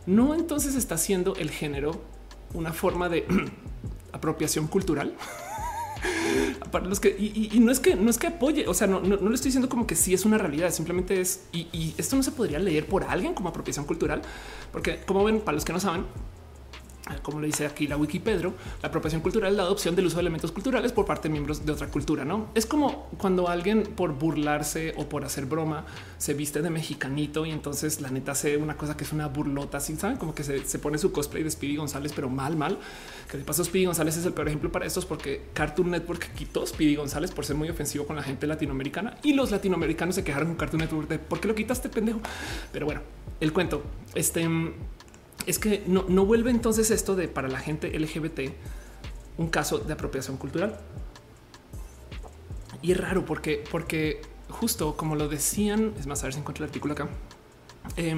no 0.05 0.35
entonces 0.35 0.75
está 0.75 0.95
haciendo 0.95 1.35
el 1.35 1.49
género 1.49 1.99
una 2.53 2.71
forma 2.71 3.09
de 3.09 3.25
apropiación 4.11 4.67
cultural. 4.67 5.15
Para 6.71 6.85
los 6.85 6.99
que 6.99 7.09
y, 7.09 7.59
no 7.59 7.71
es 7.71 7.79
que 7.79 7.95
no 7.95 8.09
es 8.09 8.17
que 8.17 8.27
apoye, 8.27 8.67
o 8.67 8.73
sea, 8.73 8.87
no, 8.87 8.99
no, 8.99 9.15
le 9.15 9.35
estoy 9.35 9.49
diciendo 9.49 9.69
como 9.69 9.85
que 9.85 9.95
sí 9.95 10.13
es 10.13 10.25
una 10.25 10.37
realidad, 10.37 10.71
simplemente 10.71 11.21
es 11.21 11.43
y 11.51 11.93
esto 11.97 12.15
no 12.15 12.23
se 12.23 12.31
podría 12.31 12.59
leer 12.59 12.87
por 12.87 13.03
alguien 13.03 13.33
como 13.33 13.49
apropiación 13.49 13.85
cultural, 13.85 14.21
porque 14.71 15.01
como 15.05 15.23
ven, 15.23 15.41
para 15.41 15.55
los 15.55 15.65
que 15.65 15.73
no 15.73 15.79
saben, 15.79 16.05
como 17.21 17.41
le 17.41 17.47
dice 17.47 17.65
aquí 17.65 17.87
la 17.87 17.97
Wikipedia, 17.97 18.51
la 18.81 18.87
apropiación 18.87 19.21
cultural 19.21 19.51
es 19.51 19.57
la 19.57 19.63
adopción 19.63 19.95
del 19.95 20.05
uso 20.05 20.15
de 20.15 20.21
elementos 20.21 20.51
culturales 20.51 20.93
por 20.93 21.05
parte 21.05 21.27
de 21.27 21.33
miembros 21.33 21.65
de 21.65 21.71
otra 21.71 21.87
cultura. 21.87 22.23
No 22.23 22.47
es 22.55 22.65
como 22.65 23.09
cuando 23.17 23.49
alguien 23.49 23.83
por 23.83 24.13
burlarse 24.13 24.93
o 24.97 25.09
por 25.09 25.25
hacer 25.25 25.45
broma 25.45 25.85
se 26.17 26.33
viste 26.33 26.61
de 26.61 26.69
mexicanito 26.69 27.45
y 27.45 27.51
entonces 27.51 27.99
la 27.99 28.09
neta 28.09 28.31
hace 28.31 28.55
una 28.55 28.77
cosa 28.77 28.95
que 28.95 29.03
es 29.03 29.11
una 29.11 29.27
burlota. 29.27 29.79
Así 29.79 29.95
saben 29.97 30.17
como 30.17 30.33
que 30.33 30.43
se, 30.43 30.79
pone 30.79 30.97
su 30.97 31.11
cosplay 31.11 31.43
de 31.43 31.51
Speedy 31.51 31.75
González, 31.75 32.13
pero 32.15 32.29
mal, 32.29 32.55
mal. 32.55 32.77
Que 33.29 33.37
de 33.37 33.43
paso, 33.43 33.63
Speedy 33.65 33.85
González 33.85 34.15
es 34.15 34.25
el 34.25 34.33
peor 34.33 34.47
ejemplo 34.47 34.71
para 34.71 34.85
estos 34.85 35.05
porque 35.05 35.41
Cartoon 35.53 35.91
Network 35.91 36.33
quitó 36.33 36.65
Speedy 36.65 36.95
González 36.95 37.31
por 37.31 37.45
ser 37.45 37.57
muy 37.57 37.69
ofensivo 37.69 38.05
con 38.05 38.15
la 38.15 38.23
gente 38.23 38.47
latinoamericana 38.47 39.17
y 39.23 39.33
los 39.33 39.51
latinoamericanos 39.51 40.15
se 40.15 40.23
quejaron 40.23 40.49
con 40.49 40.57
Cartoon 40.57 40.81
Network 40.81 41.09
de 41.09 41.19
por 41.19 41.41
qué 41.41 41.49
lo 41.49 41.55
quitaste, 41.55 41.89
pendejo. 41.89 42.21
Pero 42.71 42.85
bueno, 42.85 43.01
el 43.41 43.51
cuento 43.51 43.83
este 44.15 44.47
es 45.45 45.59
que 45.59 45.83
no, 45.87 46.25
vuelve 46.25 46.51
entonces 46.51 46.91
esto 46.91 47.15
de 47.15 47.27
para 47.27 47.47
la 47.47 47.59
gente 47.59 47.97
LGBT 47.97 48.51
un 49.37 49.47
caso 49.49 49.79
de 49.79 49.93
apropiación 49.93 50.37
cultural. 50.37 50.79
Y 52.81 52.91
es 52.91 52.97
raro 52.97 53.25
porque, 53.25 53.63
porque 53.71 54.21
justo 54.49 54.95
como 54.95 55.15
lo 55.15 55.27
decían, 55.27 55.93
es 55.99 56.05
más, 56.07 56.21
a 56.21 56.27
ver 56.27 56.33
si 56.33 56.39
encuentro 56.39 56.63
el 56.63 56.69
artículo 56.69 56.93
acá. 56.93 57.09
Eh, 57.97 58.15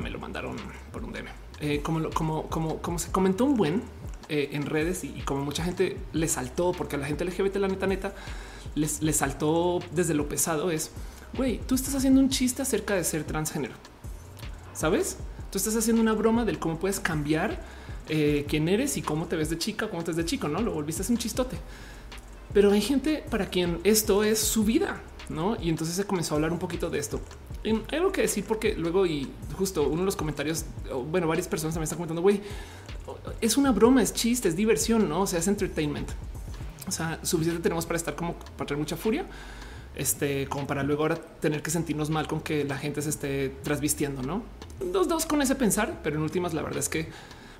me 0.00 0.10
lo 0.10 0.18
mandaron 0.18 0.56
por 0.92 1.04
un 1.04 1.12
DM. 1.12 1.28
Eh, 1.60 1.80
como, 1.82 2.10
como, 2.10 2.48
como, 2.48 2.78
como 2.78 2.98
se 2.98 3.12
comentó 3.12 3.44
un 3.44 3.54
buen 3.54 3.82
eh, 4.28 4.50
en 4.52 4.66
redes 4.66 5.04
y, 5.04 5.22
como 5.24 5.44
mucha 5.44 5.62
gente 5.62 5.98
le 6.12 6.26
saltó, 6.28 6.72
porque 6.72 6.96
a 6.96 6.98
la 6.98 7.06
gente 7.06 7.24
LGBT, 7.24 7.56
la 7.56 7.68
neta, 7.68 7.86
neta, 7.86 8.14
les, 8.74 9.02
les 9.02 9.16
saltó 9.16 9.80
desde 9.92 10.14
lo 10.14 10.28
pesado 10.28 10.70
es, 10.70 10.90
güey, 11.36 11.58
tú 11.58 11.74
estás 11.74 11.94
haciendo 11.94 12.20
un 12.20 12.30
chiste 12.30 12.62
acerca 12.62 12.94
de 12.94 13.04
ser 13.04 13.24
transgénero. 13.24 13.74
¿Sabes? 14.72 15.18
Tú 15.50 15.58
estás 15.58 15.74
haciendo 15.76 16.00
una 16.00 16.12
broma 16.12 16.44
del 16.44 16.58
cómo 16.58 16.78
puedes 16.78 17.00
cambiar 17.00 17.60
eh, 18.08 18.44
quién 18.48 18.68
eres 18.68 18.96
y 18.96 19.02
cómo 19.02 19.26
te 19.26 19.36
ves 19.36 19.50
de 19.50 19.58
chica, 19.58 19.88
cómo 19.88 20.02
te 20.04 20.10
ves 20.10 20.16
de 20.16 20.24
chico, 20.24 20.48
no 20.48 20.60
lo 20.60 20.72
volviste 20.72 21.02
a 21.02 21.06
un 21.10 21.18
chistote. 21.18 21.56
Pero 22.52 22.70
hay 22.72 22.80
gente 22.80 23.24
para 23.30 23.48
quien 23.48 23.78
esto 23.84 24.24
es 24.24 24.38
su 24.38 24.64
vida, 24.64 25.00
no? 25.28 25.56
Y 25.60 25.68
entonces 25.68 25.96
se 25.96 26.04
comenzó 26.04 26.34
a 26.34 26.36
hablar 26.36 26.52
un 26.52 26.58
poquito 26.58 26.90
de 26.90 26.98
esto. 26.98 27.20
Y 27.62 27.70
hay 27.70 27.98
algo 27.98 28.12
que 28.12 28.22
decir 28.22 28.44
porque 28.44 28.74
luego 28.74 29.06
y 29.06 29.30
justo 29.56 29.88
uno 29.88 29.98
de 30.02 30.06
los 30.06 30.16
comentarios, 30.16 30.64
bueno, 31.10 31.26
varias 31.28 31.46
personas 31.46 31.74
también 31.74 31.84
están 31.84 31.98
comentando, 31.98 32.22
güey, 32.22 32.40
es 33.40 33.56
una 33.56 33.72
broma, 33.72 34.02
es 34.02 34.14
chiste, 34.14 34.48
es 34.48 34.56
diversión, 34.56 35.08
no? 35.08 35.22
O 35.22 35.26
sea, 35.26 35.38
es 35.38 35.48
entertainment. 35.48 36.10
O 36.86 36.92
sea, 36.92 37.20
suficiente 37.22 37.62
tenemos 37.62 37.86
para 37.86 37.96
estar 37.96 38.16
como 38.16 38.34
para 38.34 38.66
tener 38.66 38.78
mucha 38.78 38.96
furia 38.96 39.26
este, 39.94 40.46
como 40.46 40.66
para 40.66 40.82
luego 40.82 41.02
ahora 41.02 41.16
tener 41.16 41.62
que 41.62 41.70
sentirnos 41.70 42.10
mal 42.10 42.26
con 42.26 42.40
que 42.40 42.64
la 42.64 42.78
gente 42.78 43.02
se 43.02 43.10
esté 43.10 43.48
trasvistiendo, 43.62 44.22
no? 44.22 44.42
Dos, 44.80 45.08
dos 45.08 45.26
con 45.26 45.42
ese 45.42 45.54
pensar, 45.54 46.00
pero 46.02 46.16
en 46.16 46.22
últimas, 46.22 46.54
la 46.54 46.62
verdad 46.62 46.78
es 46.78 46.88
que, 46.88 47.08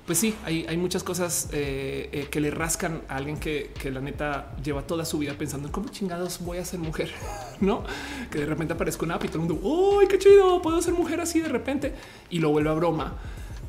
pues 0.05 0.17
sí, 0.17 0.35
hay, 0.43 0.75
muchas 0.77 1.03
cosas 1.03 1.49
eh, 1.51 2.09
eh, 2.11 2.27
que 2.31 2.39
le 2.39 2.49
rascan 2.49 3.01
a 3.07 3.17
alguien 3.17 3.37
que, 3.37 3.71
la 3.91 4.01
neta 4.01 4.55
lleva 4.63 4.81
toda 4.81 5.05
su 5.05 5.19
vida 5.19 5.33
pensando 5.37 5.67
en 5.67 5.71
cómo 5.71 5.89
chingados 5.89 6.39
voy 6.39 6.57
a 6.57 6.65
ser 6.65 6.79
mujer, 6.79 7.11
no? 7.61 7.83
Que 8.31 8.39
de 8.39 8.45
repente 8.45 8.73
aparezca 8.73 9.05
una 9.05 9.15
app 9.15 9.25
y 9.25 9.27
todo 9.27 9.43
el 9.43 9.49
mundo, 9.49 9.67
uy, 9.67 10.07
qué 10.07 10.17
chido, 10.17 10.61
puedo 10.61 10.81
ser 10.81 10.93
mujer 10.93 11.21
así 11.21 11.39
de 11.39 11.49
repente 11.49 11.93
y 12.29 12.39
lo 12.39 12.49
vuelve 12.49 12.69
a 12.69 12.73
broma 12.73 13.15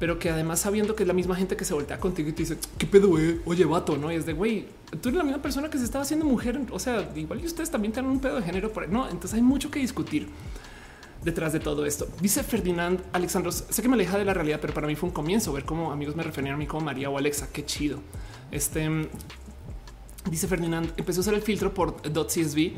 pero 0.02 0.18
que 0.18 0.30
además 0.30 0.58
sabiendo 0.58 0.96
que 0.96 1.04
es 1.04 1.06
la 1.06 1.12
misma 1.14 1.36
gente 1.36 1.56
que 1.56 1.64
se 1.64 1.74
voltea 1.74 2.00
contigo 2.00 2.28
y 2.28 2.32
te 2.32 2.42
dice 2.42 2.58
qué 2.76 2.88
pedo, 2.88 3.06
güey? 3.06 3.38
oye, 3.44 3.64
vato, 3.64 3.96
no? 3.96 4.10
Y 4.10 4.16
es 4.16 4.26
de 4.26 4.32
güey, 4.32 4.66
tú 5.00 5.10
eres 5.10 5.18
la 5.18 5.22
misma 5.22 5.40
persona 5.40 5.70
que 5.70 5.78
se 5.78 5.84
estaba 5.84 6.02
haciendo 6.02 6.26
mujer. 6.26 6.58
O 6.72 6.80
sea, 6.80 7.12
igual 7.14 7.40
y 7.40 7.46
ustedes 7.46 7.70
también 7.70 7.92
tienen 7.92 8.10
un 8.10 8.18
pedo 8.18 8.34
de 8.34 8.42
género 8.42 8.72
por 8.72 8.88
no. 8.88 9.04
Entonces 9.08 9.34
hay 9.34 9.42
mucho 9.42 9.70
que 9.70 9.78
discutir 9.78 10.26
detrás 11.22 11.52
de 11.52 11.60
todo 11.60 11.86
esto. 11.86 12.08
Dice 12.20 12.42
Ferdinand 12.42 13.00
Alexandros, 13.12 13.62
sé 13.70 13.80
que 13.80 13.88
me 13.88 13.94
aleja 13.94 14.18
de 14.18 14.24
la 14.24 14.34
realidad, 14.34 14.58
pero 14.60 14.74
para 14.74 14.88
mí 14.88 14.96
fue 14.96 15.08
un 15.08 15.14
comienzo 15.14 15.52
ver 15.52 15.64
cómo 15.64 15.92
amigos 15.92 16.16
me 16.16 16.24
referían 16.24 16.56
a 16.56 16.58
mí 16.58 16.66
como 16.66 16.84
María 16.84 17.08
o 17.08 17.16
Alexa. 17.16 17.50
Qué 17.52 17.64
chido. 17.64 18.00
Este 18.50 19.08
dice 20.28 20.48
Ferdinand, 20.48 20.94
empecé 20.96 21.20
a 21.20 21.20
usar 21.20 21.34
el 21.34 21.42
filtro 21.42 21.72
por 21.72 22.02
.csv 22.02 22.72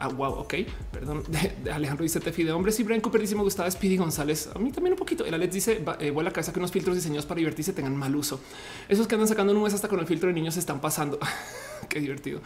Ah, 0.00 0.08
wow, 0.08 0.34
ok, 0.34 0.54
perdón. 0.92 1.24
De, 1.28 1.72
Alejandro 1.72 2.04
dice 2.04 2.20
Tefi 2.20 2.44
de 2.44 2.52
hombres 2.52 2.78
y 2.78 2.84
Brian 2.84 3.00
Cooper 3.00 3.20
dice 3.20 3.34
me 3.34 3.42
gustaba 3.42 3.68
Speedy 3.68 3.96
González. 3.96 4.48
A 4.54 4.58
mí 4.60 4.70
también 4.70 4.92
un 4.92 4.98
poquito. 4.98 5.24
El 5.24 5.34
Alex 5.34 5.52
dice 5.52 5.84
eh, 5.98 6.10
vuela 6.10 6.30
a 6.30 6.32
casa 6.32 6.52
que 6.52 6.60
unos 6.60 6.70
filtros 6.70 6.94
diseñados 6.94 7.26
para 7.26 7.38
divertirse 7.38 7.72
tengan 7.72 7.96
mal 7.96 8.14
uso. 8.14 8.40
Esos 8.88 9.08
que 9.08 9.16
andan 9.16 9.26
sacando 9.26 9.52
nubes 9.52 9.74
hasta 9.74 9.88
con 9.88 9.98
el 9.98 10.06
filtro 10.06 10.28
de 10.28 10.34
niños 10.34 10.54
se 10.54 10.60
están 10.60 10.80
pasando. 10.80 11.18
Qué 11.88 12.00
divertido. 12.00 12.40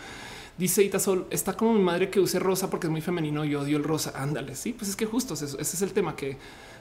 Dice 0.56 0.82
Itasol, 0.82 1.26
está 1.30 1.54
como 1.54 1.74
mi 1.74 1.82
madre 1.82 2.08
que 2.08 2.20
use 2.20 2.38
rosa 2.38 2.70
porque 2.70 2.86
es 2.86 2.90
muy 2.90 3.00
femenino 3.02 3.44
y 3.44 3.54
odio 3.54 3.76
el 3.76 3.84
rosa. 3.84 4.12
Ándale, 4.14 4.54
sí, 4.54 4.72
pues 4.72 4.88
es 4.90 4.96
que 4.96 5.04
justo 5.04 5.34
ese, 5.34 5.44
es 5.60 5.82
el 5.82 5.92
tema 5.92 6.16
que, 6.16 6.38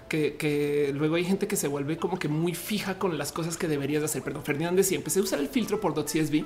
que, 0.07 0.91
luego 0.93 1.15
hay 1.15 1.25
gente 1.25 1.47
que 1.47 1.55
se 1.55 1.67
vuelve 1.67 1.97
como 1.97 2.19
que 2.19 2.27
muy 2.27 2.53
fija 2.53 2.97
con 2.97 3.17
las 3.17 3.31
cosas 3.31 3.57
que 3.57 3.67
deberías 3.67 4.03
hacer. 4.03 4.23
Perdón, 4.23 4.43
Fernández, 4.43 4.87
sí, 4.87 4.95
empecé 4.95 5.19
a 5.19 5.23
usar 5.23 5.39
el 5.39 5.47
filtro 5.47 5.79
por 5.81 5.93
.csv 5.93 6.45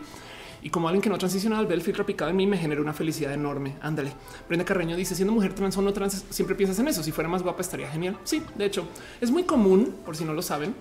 y 0.65 0.71
como 0.71 0.87
alguien 0.87 1.03
que 1.03 1.09
no 1.09 1.17
transiciona 1.19 1.59
al 1.59 1.67
ver 1.67 1.75
el 1.75 1.83
filtro 1.83 2.07
picado 2.07 2.31
en 2.31 2.37
mí 2.37 2.47
me 2.47 2.57
genera 2.57 2.81
una 2.81 2.91
felicidad 2.91 3.31
enorme. 3.31 3.75
Ándale. 3.81 4.11
Brenda 4.49 4.65
Carreño 4.65 4.95
dice 4.95 5.13
siendo 5.13 5.31
mujer 5.31 5.53
trans 5.53 5.77
o 5.77 5.81
no 5.83 5.93
trans, 5.93 6.25
siempre 6.31 6.55
piensas 6.55 6.79
en 6.79 6.87
eso. 6.87 7.03
Si 7.03 7.11
fuera 7.11 7.29
más 7.29 7.43
guapa 7.43 7.61
estaría 7.61 7.87
genial. 7.87 8.17
Sí, 8.23 8.41
de 8.57 8.65
hecho 8.65 8.87
es 9.21 9.29
muy 9.29 9.43
común, 9.43 9.95
por 10.03 10.17
si 10.17 10.25
no 10.25 10.33
lo 10.33 10.41
saben, 10.41 10.73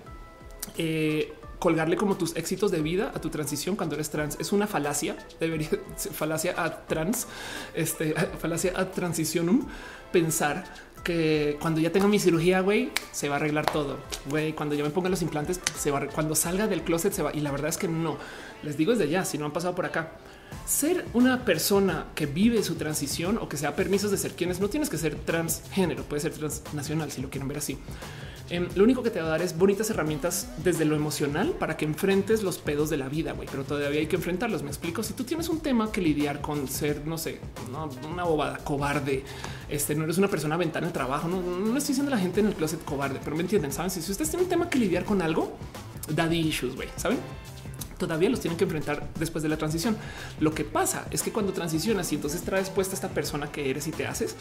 eh, 0.79 1.35
colgarle 1.59 1.97
como 1.97 2.17
tus 2.17 2.35
éxitos 2.35 2.71
de 2.71 2.81
vida 2.81 3.11
a 3.13 3.21
tu 3.21 3.29
transición 3.29 3.75
cuando 3.75 3.93
eres 3.93 4.09
trans. 4.09 4.37
Es 4.39 4.51
una 4.53 4.65
falacia, 4.65 5.17
debería 5.39 5.69
falacia 6.13 6.55
a 6.57 6.87
trans, 6.87 7.27
este 7.75 8.15
falacia 8.39 8.73
a 8.75 8.89
transicionum, 8.89 9.67
pensar 10.11 10.63
que 11.05 11.57
cuando 11.61 11.79
ya 11.79 11.91
tengo 11.91 12.07
mi 12.09 12.19
cirugía, 12.19 12.59
güey, 12.61 12.91
se 13.11 13.29
va 13.29 13.35
a 13.35 13.37
arreglar 13.37 13.67
todo. 13.71 13.99
Güey, 14.27 14.53
cuando 14.53 14.73
yo 14.73 14.83
me 14.83 14.89
ponga 14.89 15.07
los 15.07 15.21
implantes, 15.21 15.61
se 15.77 15.91
va, 15.91 16.07
cuando 16.07 16.33
salga 16.35 16.67
del 16.67 16.81
closet 16.81 17.13
se 17.13 17.21
va. 17.21 17.31
Y 17.33 17.41
la 17.41 17.51
verdad 17.51 17.69
es 17.69 17.77
que 17.77 17.87
no. 17.87 18.17
Les 18.65 18.77
digo 18.77 18.91
desde 18.91 19.07
ya, 19.09 19.23
si 19.23 19.37
no 19.37 19.45
han 19.45 19.53
pasado 19.53 19.75
por 19.75 19.85
acá. 19.85 20.11
Ser 20.65 21.05
una 21.13 21.45
persona 21.45 22.07
que 22.15 22.25
vive 22.25 22.63
su 22.63 22.75
transición 22.75 23.37
o 23.37 23.47
que 23.47 23.57
sea 23.57 23.75
permisos 23.75 24.11
de 24.11 24.17
ser 24.17 24.33
quienes 24.33 24.59
no 24.59 24.69
tienes 24.69 24.89
que 24.89 24.97
ser 24.97 25.15
transgénero, 25.15 26.03
puede 26.03 26.21
ser 26.21 26.33
transnacional 26.33 27.11
si 27.11 27.21
lo 27.21 27.29
quieren 27.29 27.47
ver 27.47 27.59
así. 27.59 27.77
Em, 28.49 28.67
lo 28.75 28.83
único 28.83 29.01
que 29.01 29.09
te 29.09 29.19
va 29.19 29.27
a 29.27 29.29
dar 29.29 29.41
es 29.41 29.57
bonitas 29.57 29.89
herramientas 29.89 30.49
desde 30.63 30.85
lo 30.85 30.95
emocional 30.95 31.51
para 31.59 31.77
que 31.77 31.85
enfrentes 31.85 32.43
los 32.43 32.59
pedos 32.59 32.91
de 32.91 32.97
la 32.97 33.09
vida, 33.09 33.33
güey, 33.33 33.47
pero 33.49 33.63
todavía 33.63 33.99
hay 33.99 34.07
que 34.07 34.17
enfrentarlos. 34.17 34.61
Me 34.61 34.69
explico. 34.69 35.01
Si 35.01 35.13
tú 35.13 35.23
tienes 35.23 35.49
un 35.49 35.61
tema 35.61 35.91
que 35.91 35.99
lidiar 36.01 36.41
con 36.41 36.67
ser, 36.67 37.07
no 37.07 37.17
sé, 37.17 37.39
una 38.11 38.23
bobada, 38.23 38.57
cobarde, 38.59 39.23
este 39.67 39.95
no 39.95 40.03
eres 40.03 40.19
una 40.19 40.27
persona 40.27 40.57
ventana 40.57 40.85
en 40.85 40.89
el 40.89 40.93
trabajo. 40.93 41.27
No, 41.27 41.41
no 41.41 41.77
estoy 41.77 41.93
diciendo 41.93 42.11
a 42.11 42.15
la 42.15 42.21
gente 42.21 42.39
en 42.39 42.47
el 42.47 42.53
closet 42.53 42.83
cobarde, 42.83 43.19
pero 43.23 43.35
me 43.35 43.41
entienden. 43.41 43.71
Saben, 43.71 43.89
si 43.89 43.99
ustedes 43.99 44.29
tienen 44.29 44.45
un 44.45 44.49
tema 44.49 44.69
que 44.69 44.77
lidiar 44.77 45.05
con 45.05 45.23
algo, 45.23 45.57
daddy 46.07 46.39
issues, 46.39 46.75
güey, 46.75 46.89
saben? 46.97 47.17
Todavía 47.97 48.29
los 48.29 48.39
tienen 48.39 48.57
que 48.57 48.63
enfrentar 48.63 49.07
después 49.19 49.43
de 49.43 49.49
la 49.49 49.57
transición. 49.57 49.97
Lo 50.39 50.53
que 50.53 50.63
pasa 50.63 51.07
es 51.11 51.21
que 51.21 51.31
cuando 51.31 51.53
transicionas 51.53 52.11
y 52.11 52.15
entonces 52.15 52.41
traes 52.41 52.69
puesta 52.69 52.95
esta 52.95 53.09
persona 53.09 53.51
que 53.51 53.69
eres 53.69 53.87
y 53.87 53.91
te 53.91 54.05
haces, 54.07 54.35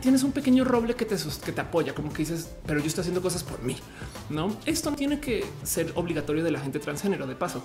tienes 0.00 0.22
un 0.22 0.32
pequeño 0.32 0.64
roble 0.64 0.94
que 0.94 1.04
te, 1.04 1.16
que 1.44 1.52
te 1.52 1.60
apoya, 1.60 1.94
como 1.94 2.12
que 2.12 2.18
dices, 2.18 2.50
pero 2.66 2.80
yo 2.80 2.86
estoy 2.86 3.02
haciendo 3.02 3.22
cosas 3.22 3.42
por 3.42 3.62
mí. 3.62 3.76
No, 4.28 4.56
esto 4.66 4.90
no 4.90 4.96
tiene 4.96 5.20
que 5.20 5.44
ser 5.62 5.92
obligatorio 5.94 6.44
de 6.44 6.50
la 6.50 6.60
gente 6.60 6.78
transgénero 6.78 7.26
de 7.26 7.34
paso. 7.34 7.62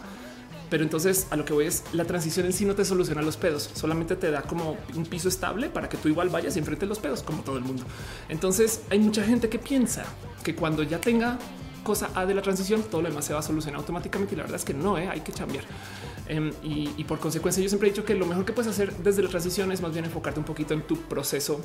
Pero 0.70 0.84
entonces 0.84 1.28
a 1.30 1.38
lo 1.38 1.46
que 1.46 1.54
voy 1.54 1.66
es 1.66 1.84
la 1.94 2.06
transición 2.06 2.46
en 2.46 2.54
sí 2.54 2.66
no 2.66 2.76
te 2.76 2.84
soluciona 2.84 3.22
los 3.22 3.38
pedos, 3.38 3.70
solamente 3.74 4.16
te 4.16 4.32
da 4.32 4.42
como 4.42 4.78
un 4.96 5.06
piso 5.06 5.30
estable 5.30 5.70
para 5.70 5.88
que 5.88 5.98
tú 5.98 6.10
igual 6.10 6.30
vayas 6.30 6.56
y 6.56 6.60
enfrentes 6.60 6.90
los 6.90 7.00
pedos 7.00 7.24
como 7.24 7.42
todo 7.44 7.58
el 7.58 7.64
mundo. 7.64 7.84
Entonces 8.28 8.82
hay 8.90 9.00
mucha 9.00 9.24
gente 9.24 9.48
que 9.48 9.60
piensa 9.60 10.04
que 10.44 10.56
cuando 10.56 10.84
ya 10.84 11.00
tenga 11.00 11.40
cosa 11.88 12.10
A 12.16 12.26
de 12.26 12.36
la 12.36 12.42
transición, 12.42 12.84
todo 12.84 13.02
lo 13.02 13.08
demás 13.08 13.24
se 13.24 13.34
va 13.34 13.40
a 13.40 13.42
solucionar 13.42 13.80
automáticamente. 13.80 14.36
Y 14.36 14.38
la 14.38 14.44
verdad 14.44 14.58
es 14.58 14.66
que 14.66 14.74
no, 14.74 14.98
¿eh? 14.98 15.08
hay 15.08 15.22
que 15.22 15.32
cambiar. 15.32 15.64
Em, 16.28 16.52
y, 16.62 17.02
por 17.06 17.18
consecuencia, 17.18 17.64
yo 17.64 17.70
siempre 17.70 17.88
he 17.88 17.92
dicho 17.92 18.04
que 18.04 18.14
lo 18.14 18.26
mejor 18.26 18.44
que 18.44 18.52
puedes 18.52 18.70
hacer 18.70 18.94
desde 18.98 19.24
la 19.24 19.30
transición 19.30 19.72
es 19.72 19.82
más 19.82 19.94
bien 19.94 20.04
enfocarte 20.04 20.38
un 20.38 20.46
poquito 20.46 20.74
en 20.74 20.82
tu 20.82 20.98
proceso 21.04 21.62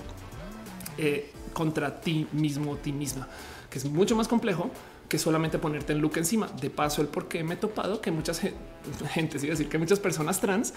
eh, 0.97 1.33
contra 1.53 2.01
ti 2.01 2.29
mismo, 2.31 2.77
ti 2.77 2.93
misma, 2.93 3.29
que 3.69 3.79
es 3.79 3.85
mucho 3.87 4.15
más 4.15 4.29
complejo 4.29 4.71
que 5.09 5.19
solamente 5.19 5.59
ponerte 5.59 5.93
el 5.93 5.99
look 5.99 6.13
encima. 6.19 6.47
De 6.61 6.71
paso, 6.71 7.03
el 7.03 7.09
por 7.09 7.27
qué 7.27 7.43
me 7.43 7.55
he 7.55 7.57
topado 7.57 8.01
que 8.01 8.13
muchas 8.13 8.41
gente, 9.11 9.39
es 9.39 9.43
decir, 9.43 9.69
que 9.69 9.77
muchas 9.77 9.99
personas 9.99 10.41
trans 10.41 10.73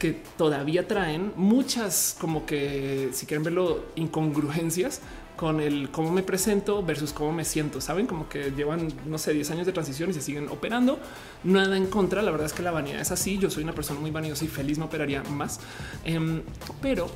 que 0.00 0.20
todavía 0.36 0.88
traen 0.88 1.32
muchas 1.36 2.16
como 2.20 2.44
que 2.44 3.10
si 3.12 3.26
quieren 3.26 3.44
verlo 3.44 3.84
incongruencias 3.94 5.00
con 5.40 5.58
el 5.58 5.88
cómo 5.90 6.12
me 6.12 6.22
presento 6.22 6.82
versus 6.82 7.14
cómo 7.14 7.32
me 7.32 7.46
siento. 7.46 7.80
Saben 7.80 8.06
como 8.06 8.28
que 8.28 8.50
llevan, 8.50 8.92
no 9.06 9.16
sé, 9.16 9.32
10 9.32 9.52
años 9.52 9.66
de 9.66 9.72
transición 9.72 10.10
y 10.10 10.12
se 10.12 10.20
siguen 10.20 10.48
operando. 10.50 10.98
Nada 11.44 11.78
en 11.78 11.86
contra. 11.86 12.20
La 12.20 12.30
verdad 12.30 12.44
es 12.44 12.52
que 12.52 12.62
la 12.62 12.72
vanidad 12.72 13.00
es 13.00 13.10
así. 13.10 13.38
Yo 13.38 13.48
soy 13.48 13.62
una 13.62 13.72
persona 13.72 13.98
muy 14.00 14.10
vanidosa 14.10 14.44
y 14.44 14.48
feliz 14.48 14.76
me 14.76 14.84
operaría 14.84 15.22
más. 15.22 15.60
Em, 16.04 16.42
pero 16.82 17.10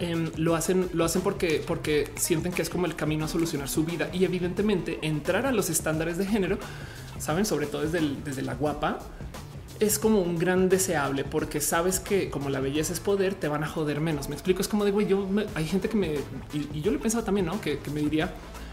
em, 0.00 0.32
lo 0.34 0.56
hacen, 0.56 0.88
lo 0.94 1.04
hacen 1.04 1.22
porque, 1.22 1.62
porque 1.64 2.10
sienten 2.16 2.50
que 2.50 2.62
es 2.62 2.68
como 2.68 2.86
el 2.86 2.96
camino 2.96 3.26
a 3.26 3.28
solucionar 3.28 3.68
su 3.68 3.84
vida 3.84 4.10
y 4.12 4.24
evidentemente 4.24 4.98
entrar 5.02 5.46
a 5.46 5.52
los 5.52 5.70
estándares 5.70 6.18
de 6.18 6.26
género, 6.26 6.58
saben, 7.20 7.46
sobre 7.46 7.66
todo 7.66 7.82
desde, 7.82 8.00
desde 8.24 8.42
la 8.42 8.54
guapa, 8.54 8.98
es 9.82 9.98
como 9.98 10.20
un 10.20 10.38
gran 10.38 10.68
deseable 10.68 11.24
porque 11.24 11.60
sabes 11.60 11.98
que 11.98 12.30
como 12.30 12.50
la 12.50 12.60
belleza 12.60 12.92
es 12.92 13.00
poder, 13.00 13.34
te 13.34 13.48
van 13.48 13.64
a 13.64 13.66
joder 13.66 14.00
menos. 14.00 14.28
Me 14.28 14.34
explico, 14.36 14.60
es 14.60 14.68
como 14.68 14.88
güey, 14.88 15.08
yo 15.08 15.28
hay 15.54 15.66
gente 15.66 15.88
que 15.88 15.96
me 15.96 16.14
y, 16.52 16.80
yo 16.80 16.92
le 16.92 16.98
pensaba 16.98 17.24
también, 17.24 17.46
¿no? 17.46 17.60
Que 17.60 17.78
me 17.92 18.00
diría, 18.00 18.32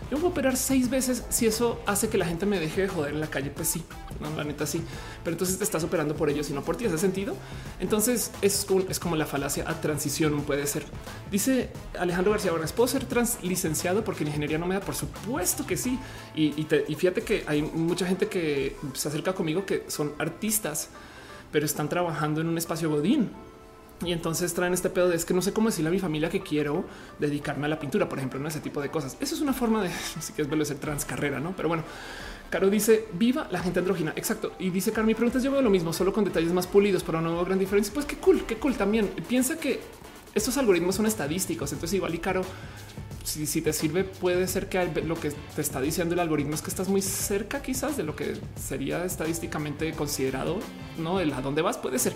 yo 0.10 0.18
puedo 0.18 0.30
operar 0.30 0.58
seis 0.58 0.90
veces 0.90 1.24
si 1.30 1.46
eso 1.46 1.80
hace 1.86 2.10
que 2.10 2.18
la 2.18 2.26
gente 2.26 2.46
me 2.46 2.60
deje 2.60 2.82
de 2.82 2.88
joder 2.88 3.14
en 3.14 3.20
la 3.20 3.28
calle. 3.28 3.52
Pues 3.52 3.68
sí, 3.68 3.84
no, 4.20 4.36
la 4.36 4.44
neta 4.44 4.66
sí, 4.66 4.82
pero 5.24 5.36
entonces 5.36 5.58
te 5.58 5.64
estás 5.64 5.84
operando 5.84 6.16
por 6.16 6.30
ellos 6.30 6.50
y 6.50 6.54
no 6.54 6.64
por 6.64 6.78
ti. 6.78 6.86
Ese 6.86 6.98
sentido. 6.98 7.36
Entonces 7.80 8.32
es, 8.42 8.66
es 8.90 9.00
como 9.00 9.16
la 9.16 9.26
falacia 9.26 9.70
a 9.70 9.80
transición 9.80 10.42
puede 10.42 10.66
ser. 10.66 10.84
Dice 11.30 11.70
Alejandro 12.00 12.32
García 12.32 12.52
Vargas, 12.52 12.74
puedo 12.74 12.88
ser 12.88 13.06
trans 13.06 13.38
licenciado 13.44 14.04
porque 14.04 14.24
en 14.24 14.30
ingeniería 14.30 14.58
no 14.58 14.66
me 14.66 14.76
da. 14.76 14.82
Por 14.82 14.96
supuesto 14.96 15.68
que 15.68 15.78
sí. 15.78 16.00
Y, 16.36 16.66
y 16.88 16.96
fíjate 16.96 17.22
que 17.22 17.44
hay 17.46 17.62
mucha 17.62 18.08
gente 18.08 18.28
que 18.28 18.76
se 18.94 19.08
acerca 19.08 19.34
conmigo 19.34 19.66
que 19.66 19.86
son 19.88 20.14
artistas, 20.18 20.90
pero 21.52 21.66
están 21.66 21.88
trabajando 21.88 22.42
en 22.42 22.48
un 22.48 22.58
espacio 22.58 22.90
godín 22.90 23.30
y 24.06 24.14
entonces 24.14 24.54
traen 24.54 24.74
este 24.74 24.90
pedo 24.90 25.10
de 25.10 25.16
es 25.16 25.26
que 25.26 25.34
no 25.34 25.42
sé 25.42 25.52
cómo 25.52 25.70
decirle 25.70 25.90
a 25.90 25.92
mi 25.92 26.00
familia 26.00 26.30
que 26.30 26.42
quiero 26.42 26.86
dedicarme 27.20 27.66
a 27.66 27.70
la 27.70 27.80
pintura, 27.80 28.08
por 28.08 28.18
ejemplo, 28.18 28.40
no 28.40 28.48
ese 28.48 28.62
tipo 28.62 28.82
de 28.82 28.90
cosas. 28.90 29.18
Eso 29.20 29.36
es 29.36 29.42
una 29.42 29.54
forma 29.54 29.84
de 29.84 29.90
si 30.20 30.34
quieres 30.34 30.50
verlo 30.50 30.64
ser 30.64 30.78
transcarrera, 30.78 31.40
no? 31.40 31.54
Pero 31.56 31.68
bueno, 31.68 31.84
Caro 32.50 32.70
dice 32.70 33.08
viva 33.14 33.48
la 33.52 33.60
gente 33.60 33.80
andrógina. 33.80 34.14
Exacto. 34.16 34.54
Y 34.58 34.70
dice 34.70 34.92
Caro, 34.92 35.06
mi 35.06 35.16
pregunta 35.16 35.38
es 35.38 35.44
yo 35.44 35.52
veo 35.52 35.62
lo 35.62 35.70
mismo, 35.70 35.92
solo 35.92 36.14
con 36.14 36.24
detalles 36.24 36.54
más 36.54 36.66
pulidos, 36.66 37.04
pero 37.04 37.20
no 37.22 37.34
veo 37.34 37.46
gran 37.46 37.60
diferencia. 37.60 37.94
Pues 37.94 38.06
qué 38.06 38.18
cool, 38.18 38.44
qué 38.46 38.58
cool 38.58 38.76
también. 38.76 39.08
Piensa 39.28 39.58
que 39.58 39.82
estos 40.34 40.58
algoritmos 40.58 40.96
son 40.96 41.06
estadísticos. 41.06 41.74
Entonces 41.74 41.96
igual 41.96 42.16
y 42.16 42.20
Caro 42.20 42.44
si, 43.30 43.62
te 43.62 43.74
sirve, 43.74 44.04
puede 44.04 44.48
ser 44.48 44.70
que 44.70 44.84
lo 45.06 45.20
que 45.20 45.32
te 45.56 45.62
está 45.62 45.82
diciendo 45.82 46.14
el 46.14 46.20
algoritmo 46.20 46.56
es 46.56 46.62
que 46.62 46.70
estás 46.70 46.90
muy 46.90 47.02
cerca 47.02 47.62
quizás 47.62 47.96
de 47.98 48.04
lo 48.04 48.16
que 48.16 48.36
sería 48.56 49.06
estadísticamente 49.06 49.94
considerado, 49.94 50.60
no 50.98 51.20
el 51.20 51.32
a 51.34 51.42
dónde 51.42 51.62
vas. 51.62 51.78
Puede 51.78 52.00
ser. 52.00 52.14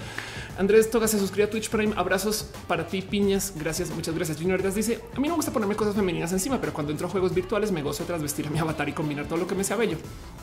Andrés 0.58 0.90
Toga 0.90 1.08
se 1.08 1.20
suscribe 1.20 1.46
a 1.46 1.50
Twitch 1.50 1.70
Prime. 1.70 1.94
Abrazos 1.96 2.48
para 2.68 2.88
ti, 2.88 3.02
piñas. 3.02 3.54
Gracias, 3.56 3.92
muchas 3.92 4.16
gracias. 4.16 4.38
Junior 4.38 4.62
dice: 4.74 5.00
A 5.16 5.20
mí 5.20 5.28
no 5.28 5.34
me 5.34 5.38
gusta 5.38 5.52
ponerme 5.52 5.76
cosas 5.76 5.96
femeninas 5.96 6.32
encima, 6.32 6.60
pero 6.60 6.74
cuando 6.74 6.92
entro 6.92 7.08
a 7.08 7.10
juegos 7.10 7.34
virtuales 7.34 7.72
me 7.72 7.82
gozo 7.82 8.04
de 8.04 8.08
trasvestir 8.08 8.48
a 8.48 8.50
mi 8.50 8.60
avatar 8.60 8.90
y 8.90 8.94
combinar 8.94 9.28
todo 9.28 9.38
lo 9.38 9.48
que 9.48 9.56
me 9.56 9.64
sea 9.64 9.78
bello. 9.78 9.98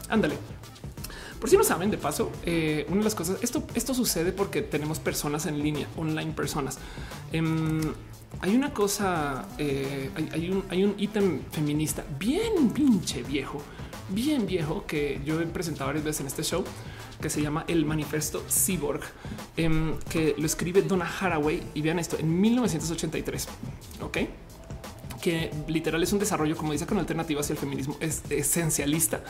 Ándale. 0.09 0.37
Por 1.41 1.49
si 1.49 1.57
no 1.57 1.65
saben, 1.65 1.91
de 1.91 1.97
paso, 1.97 2.31
eh, 2.45 2.85
una 2.89 2.99
de 2.99 3.05
las 3.05 3.15
cosas, 3.15 3.39
esto, 3.41 3.65
esto 3.75 3.95
sucede 3.95 4.31
porque 4.31 4.61
tenemos 4.61 4.99
personas 4.99 5.47
en 5.47 5.63
línea, 5.63 5.89
online 5.97 6.33
personas. 6.33 6.79
Em, 7.33 7.81
hay 8.41 8.57
una 8.57 8.73
cosa, 8.73 9.47
eh, 9.59 10.11
hay, 10.33 10.85
un, 10.85 10.95
ítem 10.99 11.43
feminista 11.51 12.05
bien 12.19 12.71
pinche 12.71 13.23
viejo, 13.23 13.61
bien 14.09 14.47
viejo 14.47 14.87
que 14.87 15.21
yo 15.25 15.41
he 15.41 15.47
presentado 15.47 15.89
varias 15.89 16.05
veces 16.05 16.21
en 16.23 16.27
este 16.29 16.43
show 16.43 16.65
que 17.21 17.29
se 17.29 17.43
llama 17.43 17.65
el 17.69 17.85
manifiesto 17.85 18.43
Cyborg, 18.49 19.03
em, 19.57 19.99
que 20.09 20.35
lo 20.39 20.47
escribe 20.47 20.81
Donna 20.81 21.07
Haraway 21.21 21.63
y 21.75 21.83
vean 21.83 21.99
esto 21.99 22.17
en 22.19 22.41
1983. 22.41 23.47
Ok, 24.01 24.19
que 25.21 25.51
literal 25.69 26.03
es 26.03 26.13
un 26.15 26.19
desarrollo, 26.19 26.57
como 26.57 26.73
dice, 26.73 26.87
con 26.87 26.99
alternativa 26.99 27.43
hacia 27.43 27.53
el 27.53 27.59
feminismo 27.59 27.97
es 28.01 28.23
esencialista, 28.31 29.23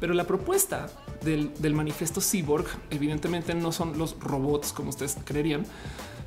pero 0.00 0.14
la 0.14 0.24
propuesta 0.24 0.88
del, 1.22 1.52
del 1.58 1.74
manifiesto 1.74 2.22
Cyborg 2.22 2.66
evidentemente 2.90 3.54
no 3.54 3.72
son 3.72 3.98
los 3.98 4.18
robots 4.20 4.72
como 4.72 4.88
ustedes 4.88 5.18
creerían, 5.24 5.66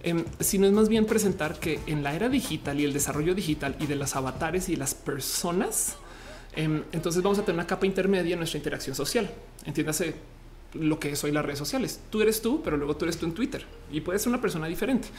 Em, 0.07 0.23
sino 0.39 0.67
es 0.67 0.71
más 0.71 0.87
bien 0.87 1.05
presentar 1.05 1.59
que 1.59 1.81
en 1.85 2.01
la 2.01 2.15
era 2.15 2.29
digital 2.29 2.79
y 2.79 2.85
el 2.85 2.93
desarrollo 2.93 3.35
digital 3.35 3.75
y 3.77 3.87
de 3.87 3.97
las 3.97 4.15
avatares 4.15 4.69
y 4.69 4.77
las 4.77 4.95
personas, 4.95 5.97
em, 6.55 6.83
entonces 6.93 7.21
vamos 7.21 7.39
a 7.39 7.41
tener 7.41 7.55
una 7.55 7.67
capa 7.67 7.85
intermedia 7.85 8.31
en 8.31 8.39
nuestra 8.39 8.57
interacción 8.57 8.95
social. 8.95 9.29
Entiéndase 9.65 10.15
lo 10.75 10.97
que 10.97 11.11
es 11.11 11.21
las 11.25 11.43
redes 11.43 11.59
sociales. 11.59 11.99
Tú 12.09 12.21
eres 12.21 12.41
tú, 12.41 12.61
pero 12.63 12.77
luego 12.77 12.95
tú 12.95 13.03
eres 13.03 13.17
tú 13.17 13.25
en 13.25 13.33
Twitter 13.33 13.65
y 13.91 13.99
puedes 13.99 14.21
ser 14.21 14.29
una 14.29 14.39
persona 14.39 14.67
diferente. 14.67 15.09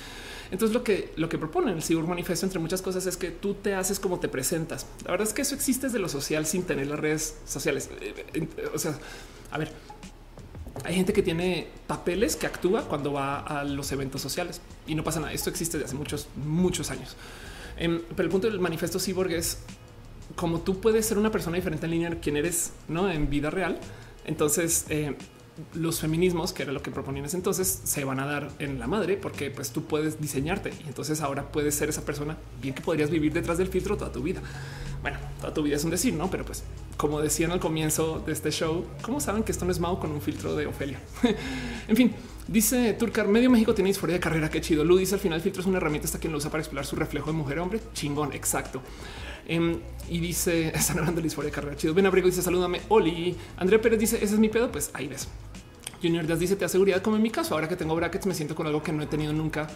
Entonces 0.51 0.73
lo 0.73 0.83
que 0.83 1.13
lo 1.17 1.29
que 1.29 1.37
propone 1.37 1.71
el 1.71 1.83
Cyber 1.83 2.05
Manifesto 2.05 2.47
entre 2.47 2.59
muchas 2.59 2.81
cosas 2.81 3.05
es 3.05 3.19
que 3.19 3.31
tú 3.31 3.53
te 3.53 3.75
haces 3.75 4.01
como 4.01 4.19
te 4.21 4.29
presentas. 4.29 4.87
La 5.05 5.11
verdad 5.11 5.29
es 5.29 5.35
que 5.35 5.43
eso 5.43 5.55
existe 5.55 5.89
desde 5.89 5.99
lo 5.99 6.09
social 6.09 6.47
sin 6.47 6.63
tener 6.63 6.87
las 6.87 6.99
redes 6.99 7.37
sociales. 7.47 7.91
Eh, 8.01 8.25
eh, 8.33 8.49
o 8.75 8.79
sea, 8.79 8.99
a 9.51 9.59
ver, 9.59 9.71
hay 10.85 10.95
gente 10.95 11.13
que 11.13 11.23
tiene 11.23 11.69
papeles 11.87 12.37
que 12.37 12.47
actúa 12.47 12.83
cuando 12.83 13.13
va 13.13 13.41
a 13.41 13.65
los 13.65 13.91
eventos 13.93 14.21
sociales 14.21 14.61
y 14.87 14.95
no 14.95 15.05
pasa 15.05 15.21
nada. 15.21 15.33
Esto 15.33 15.51
existe 15.51 15.79
desde 15.79 15.89
hace 15.89 15.97
muchos, 15.97 16.29
muchos 16.37 16.91
años. 16.91 17.17
Em, 17.77 18.03
pero 18.17 18.27
el 18.27 18.31
punto 18.31 18.49
del 18.49 18.61
manifiesto 18.61 18.99
Cyborg 18.99 19.33
es 19.33 19.59
como 20.37 20.61
tú 20.61 20.81
puedes 20.81 21.07
ser 21.07 21.19
una 21.19 21.31
persona 21.31 21.57
diferente 21.57 21.87
en 21.87 21.93
línea, 21.93 22.11
quien 22.21 22.37
eres 22.37 22.73
no 22.89 23.11
en 23.11 23.31
vida 23.31 23.51
real. 23.51 23.79
Entonces, 24.25 24.85
eh, 24.89 25.17
los 25.75 26.01
feminismos, 26.01 26.53
que 26.53 26.63
era 26.63 26.73
lo 26.73 26.83
que 26.83 26.91
proponían 26.91 27.25
ese 27.25 27.37
entonces, 27.37 27.81
se 27.85 28.05
van 28.05 28.21
a 28.21 28.27
dar 28.27 28.51
en 28.59 28.79
la 28.79 28.87
madre 28.87 29.17
porque 29.17 29.51
pues 29.51 29.71
tú 29.71 29.85
puedes 29.85 30.21
diseñarte 30.21 30.73
y 30.85 30.89
entonces 30.89 31.21
ahora 31.21 31.51
puedes 31.51 31.75
ser 31.75 31.89
esa 31.89 32.05
persona 32.05 32.37
bien 32.61 32.75
que 32.75 32.83
podrías 32.83 33.11
vivir 33.11 33.33
detrás 33.33 33.59
del 33.59 33.69
filtro 33.69 33.97
toda 33.97 34.13
tu 34.13 34.23
vida. 34.23 34.41
Bueno, 35.03 35.19
toda 35.41 35.55
tu 35.55 35.63
vida 35.63 35.77
es 35.77 35.85
un 35.85 35.91
decir, 35.91 36.15
no? 36.15 36.31
Pero 36.31 36.45
pues 36.45 36.65
como 36.97 37.21
decían 37.21 37.53
al 37.53 37.61
comienzo 37.61 38.23
de 38.27 38.33
este 38.33 38.51
show, 38.51 38.85
¿cómo 39.03 39.21
saben 39.21 39.43
que 39.43 39.53
esto 39.53 39.65
no 39.65 39.71
es 39.71 39.79
Mao 39.79 40.01
con 40.01 40.11
un 40.11 40.21
filtro 40.21 40.57
de 40.57 40.67
Ofelia? 40.67 40.99
en 41.89 41.97
fin, 41.97 42.15
dice 42.47 42.93
Turcar, 42.95 43.29
medio 43.29 43.51
México 43.51 43.75
tiene 43.75 43.91
disforia 43.91 44.15
de 44.15 44.21
carrera, 44.21 44.51
qué 44.51 44.61
chido. 44.61 44.85
Lu 44.85 44.97
dice 44.97 45.15
al 45.15 45.21
final 45.21 45.37
el 45.37 45.43
filtro 45.43 45.61
es 45.61 45.67
una 45.67 45.79
herramienta 45.79 46.07
hasta 46.07 46.19
quien 46.19 46.33
lo 46.33 46.39
usa 46.39 46.51
para 46.51 46.63
explorar 46.63 46.87
su 46.87 46.97
reflejo 46.97 47.31
de 47.31 47.37
mujer 47.37 47.59
hombre. 47.61 47.81
Chingón, 47.95 48.33
exacto. 48.33 48.83
Em, 49.49 49.81
y 50.09 50.21
dice, 50.21 50.69
están 50.75 50.99
hablando 50.99 51.21
de 51.21 51.25
disforia 51.25 51.51
de 51.51 51.55
carrera, 51.55 51.77
chido. 51.77 51.95
Ben 51.95 52.07
Abrigo 52.07 52.27
dice, 52.27 52.43
salúdame, 52.43 52.83
Oli. 52.89 53.37
Andrea 53.57 53.81
Pérez 53.81 53.99
dice, 53.99 54.17
ese 54.17 54.35
es 54.35 54.41
mi 54.41 54.49
pedo, 54.49 54.71
pues 54.71 54.91
ahí 54.93 55.09
ves. 55.09 55.29
Junior 56.01 56.27
Díaz 56.27 56.39
dice, 56.39 56.55
te 56.55 56.65
da 56.65 56.69
seguridad 56.69 57.03
como 57.03 57.17
en 57.17 57.23
mi 57.23 57.31
caso, 57.31 57.55
ahora 57.55 57.69
que 57.69 57.75
tengo 57.75 57.97
brackets 57.97 58.27
me 58.27 58.35
siento 58.35 58.55
con 58.55 58.67
algo 58.67 58.83
que 58.83 58.93
no 58.93 59.03
he 59.03 59.07
tenido 59.07 59.33
nunca. 59.33 59.69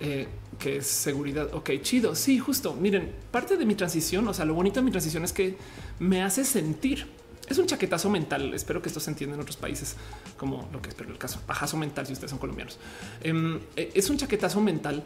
Eh, 0.00 0.26
que 0.58 0.78
es 0.78 0.86
seguridad. 0.86 1.54
Ok, 1.54 1.70
chido. 1.82 2.14
Sí, 2.16 2.38
justo. 2.38 2.74
Miren, 2.74 3.12
parte 3.30 3.56
de 3.56 3.64
mi 3.64 3.74
transición, 3.74 4.26
o 4.26 4.34
sea, 4.34 4.44
lo 4.44 4.54
bonito 4.54 4.80
de 4.80 4.84
mi 4.84 4.90
transición 4.90 5.24
es 5.24 5.32
que 5.32 5.56
me 6.00 6.22
hace 6.22 6.44
sentir. 6.44 7.06
Es 7.48 7.58
un 7.58 7.66
chaquetazo 7.66 8.10
mental. 8.10 8.52
Espero 8.54 8.82
que 8.82 8.88
esto 8.88 8.98
se 8.98 9.10
entienda 9.10 9.36
en 9.36 9.42
otros 9.42 9.56
países, 9.56 9.96
como 10.36 10.68
lo 10.72 10.82
que 10.82 10.88
espero 10.88 11.10
el 11.10 11.18
caso. 11.18 11.40
Pajazo 11.46 11.76
mental 11.76 12.06
si 12.06 12.14
ustedes 12.14 12.30
son 12.30 12.38
colombianos. 12.38 12.78
Em, 13.22 13.60
eh, 13.76 13.92
es 13.94 14.10
un 14.10 14.16
chaquetazo 14.16 14.60
mental 14.60 15.04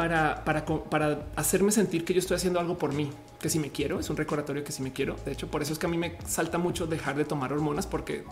para, 0.00 0.46
para, 0.46 0.64
para 0.64 1.26
hacerme 1.36 1.72
sentir 1.72 2.06
que 2.06 2.14
yo 2.14 2.20
estoy 2.20 2.36
haciendo 2.36 2.58
algo 2.58 2.78
por 2.78 2.94
mí, 2.94 3.10
que 3.38 3.50
si 3.50 3.58
me 3.58 3.70
quiero, 3.70 4.00
es 4.00 4.08
un 4.08 4.16
recordatorio 4.16 4.64
que 4.64 4.72
si 4.72 4.82
me 4.82 4.94
quiero. 4.94 5.14
De 5.26 5.32
hecho, 5.32 5.50
por 5.50 5.60
eso 5.60 5.74
es 5.74 5.78
que 5.78 5.84
a 5.84 5.90
mí 5.90 5.98
me 5.98 6.16
salta 6.26 6.56
mucho 6.56 6.86
dejar 6.86 7.16
de 7.16 7.26
tomar 7.26 7.52
hormonas, 7.52 7.86
porque 7.86 8.24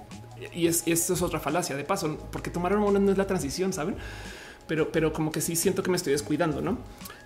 y, 0.54 0.66
es, 0.66 0.86
y 0.86 0.92
esto 0.92 1.12
es 1.12 1.20
otra 1.20 1.40
falacia 1.40 1.76
de 1.76 1.84
paso, 1.84 2.16
porque 2.32 2.48
tomar 2.48 2.72
hormonas 2.72 3.02
no 3.02 3.12
es 3.12 3.18
la 3.18 3.26
transición, 3.26 3.74
saben? 3.74 3.96
pero, 4.68 4.92
pero 4.92 5.12
como 5.12 5.32
que 5.32 5.40
sí 5.40 5.56
siento 5.56 5.82
que 5.82 5.90
me 5.90 5.96
estoy 5.96 6.12
descuidando, 6.12 6.62
¿no? 6.62 6.78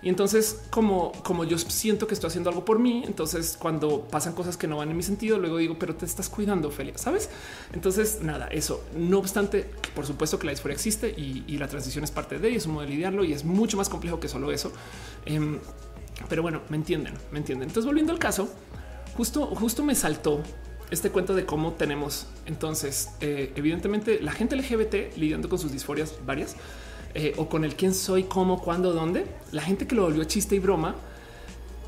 Y 0.03 0.09
entonces, 0.09 0.61
como, 0.69 1.13
como 1.23 1.45
yo 1.45 1.57
siento 1.57 2.07
que 2.07 2.13
estoy 2.13 2.27
haciendo 2.27 2.49
algo 2.49 2.65
por 2.65 2.77
mí, 2.77 3.03
entonces 3.05 3.57
cuando 3.57 4.01
pasan 4.01 4.33
cosas 4.33 4.57
que 4.57 4.67
no 4.67 4.77
van 4.77 4.91
en 4.91 4.97
mi 4.97 5.03
sentido, 5.03 5.39
luego 5.39 5.57
digo, 5.57 5.77
pero 5.79 5.95
te 5.95 6.05
estás 6.05 6.27
cuidando, 6.27 6.67
Ophelia, 6.67 6.97
¿sabes? 6.97 7.29
Entonces, 7.71 8.19
nada, 8.21 8.47
eso. 8.47 8.83
No 8.97 9.19
obstante, 9.19 9.69
por 9.95 10.05
supuesto 10.05 10.37
que 10.37 10.45
la 10.45 10.51
disforia 10.51 10.75
existe 10.75 11.09
y, 11.09 11.57
la 11.57 11.67
transición 11.67 12.03
es 12.03 12.11
parte 12.11 12.39
de 12.39 12.49
ella, 12.49 12.57
es 12.57 12.65
un 12.65 12.73
modo 12.73 12.83
de 12.83 12.89
lidiarlo 12.89 13.23
y 13.23 13.31
es 13.31 13.45
mucho 13.45 13.77
más 13.77 13.87
complejo 13.87 14.19
que 14.19 14.27
solo 14.27 14.51
eso. 14.51 14.73
Em, 15.25 15.59
pero 16.27 16.41
bueno, 16.41 16.61
me 16.67 16.75
entienden, 16.75 17.13
me 17.31 17.39
entienden. 17.39 17.69
Entonces, 17.69 17.85
volviendo 17.85 18.11
al 18.11 18.19
caso, 18.19 18.49
justo, 19.15 19.45
justo 19.45 19.85
me 19.85 19.95
saltó 19.95 20.43
este 20.91 21.11
cuento 21.11 21.33
de 21.33 21.45
cómo 21.45 21.73
tenemos 21.73 22.27
entonces, 22.45 23.09
eh, 23.21 23.53
evidentemente, 23.55 24.19
la 24.21 24.31
gente 24.31 24.55
LGBT 24.55 25.15
lidiando 25.17 25.47
con 25.49 25.59
sus 25.59 25.71
disforias 25.71 26.13
varias 26.25 26.55
eh, 27.15 27.33
o 27.37 27.47
con 27.47 27.63
el 27.63 27.75
quién 27.75 27.93
soy, 27.93 28.23
cómo, 28.23 28.61
cuándo, 28.61 28.93
dónde, 28.93 29.25
la 29.51 29.61
gente 29.61 29.87
que 29.87 29.95
lo 29.95 30.03
volvió 30.03 30.23
chiste 30.23 30.55
y 30.55 30.59
broma 30.59 30.95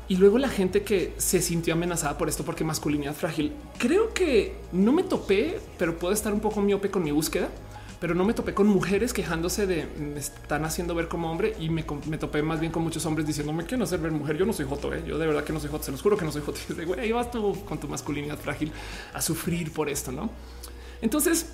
y 0.08 0.16
luego 0.16 0.38
la 0.38 0.48
gente 0.48 0.82
que 0.82 1.14
se 1.16 1.42
sintió 1.42 1.74
amenazada 1.74 2.16
por 2.16 2.28
esto 2.28 2.44
porque 2.44 2.62
masculinidad 2.62 3.14
frágil. 3.14 3.52
Creo 3.78 4.14
que 4.14 4.54
no 4.72 4.92
me 4.92 5.02
topé, 5.02 5.58
pero 5.78 5.98
puedo 5.98 6.14
estar 6.14 6.32
un 6.32 6.40
poco 6.40 6.60
miope 6.60 6.90
con 6.90 7.02
mi 7.02 7.10
búsqueda, 7.10 7.48
pero 8.00 8.14
no 8.14 8.24
me 8.24 8.32
topé 8.32 8.54
con 8.54 8.68
mujeres 8.68 9.12
quejándose 9.12 9.66
de 9.66 9.86
me 9.98 10.20
están 10.20 10.64
haciendo 10.64 10.94
ver 10.94 11.08
como 11.08 11.30
hombre 11.30 11.56
y 11.58 11.70
me, 11.70 11.82
topé 11.82 12.42
más 12.42 12.60
bien 12.60 12.70
con 12.70 12.84
muchos 12.84 13.04
hombres 13.06 13.26
diciéndome 13.26 13.64
que 13.64 13.76
no 13.76 13.84
ser 13.84 13.98
ver 13.98 14.12
mujer. 14.12 14.36
Yo 14.36 14.46
no 14.46 14.52
soy 14.52 14.66
joto, 14.66 14.94
¿eh? 14.94 15.02
yo 15.04 15.18
de 15.18 15.26
verdad 15.26 15.42
que 15.42 15.52
no 15.52 15.58
soy 15.58 15.70
joto, 15.70 15.84
se 15.84 15.90
los 15.90 16.02
juro 16.02 16.16
que 16.16 16.24
no 16.24 16.30
soy 16.30 16.42
joto. 16.42 16.60
Güey, 16.86 17.00
ahí 17.00 17.10
vas 17.10 17.30
tú 17.32 17.64
con 17.64 17.78
tu 17.78 17.88
masculinidad 17.88 18.38
frágil 18.38 18.70
a 19.12 19.20
sufrir 19.20 19.72
por 19.72 19.88
esto, 19.88 20.12
no? 20.12 20.30
Entonces, 21.02 21.46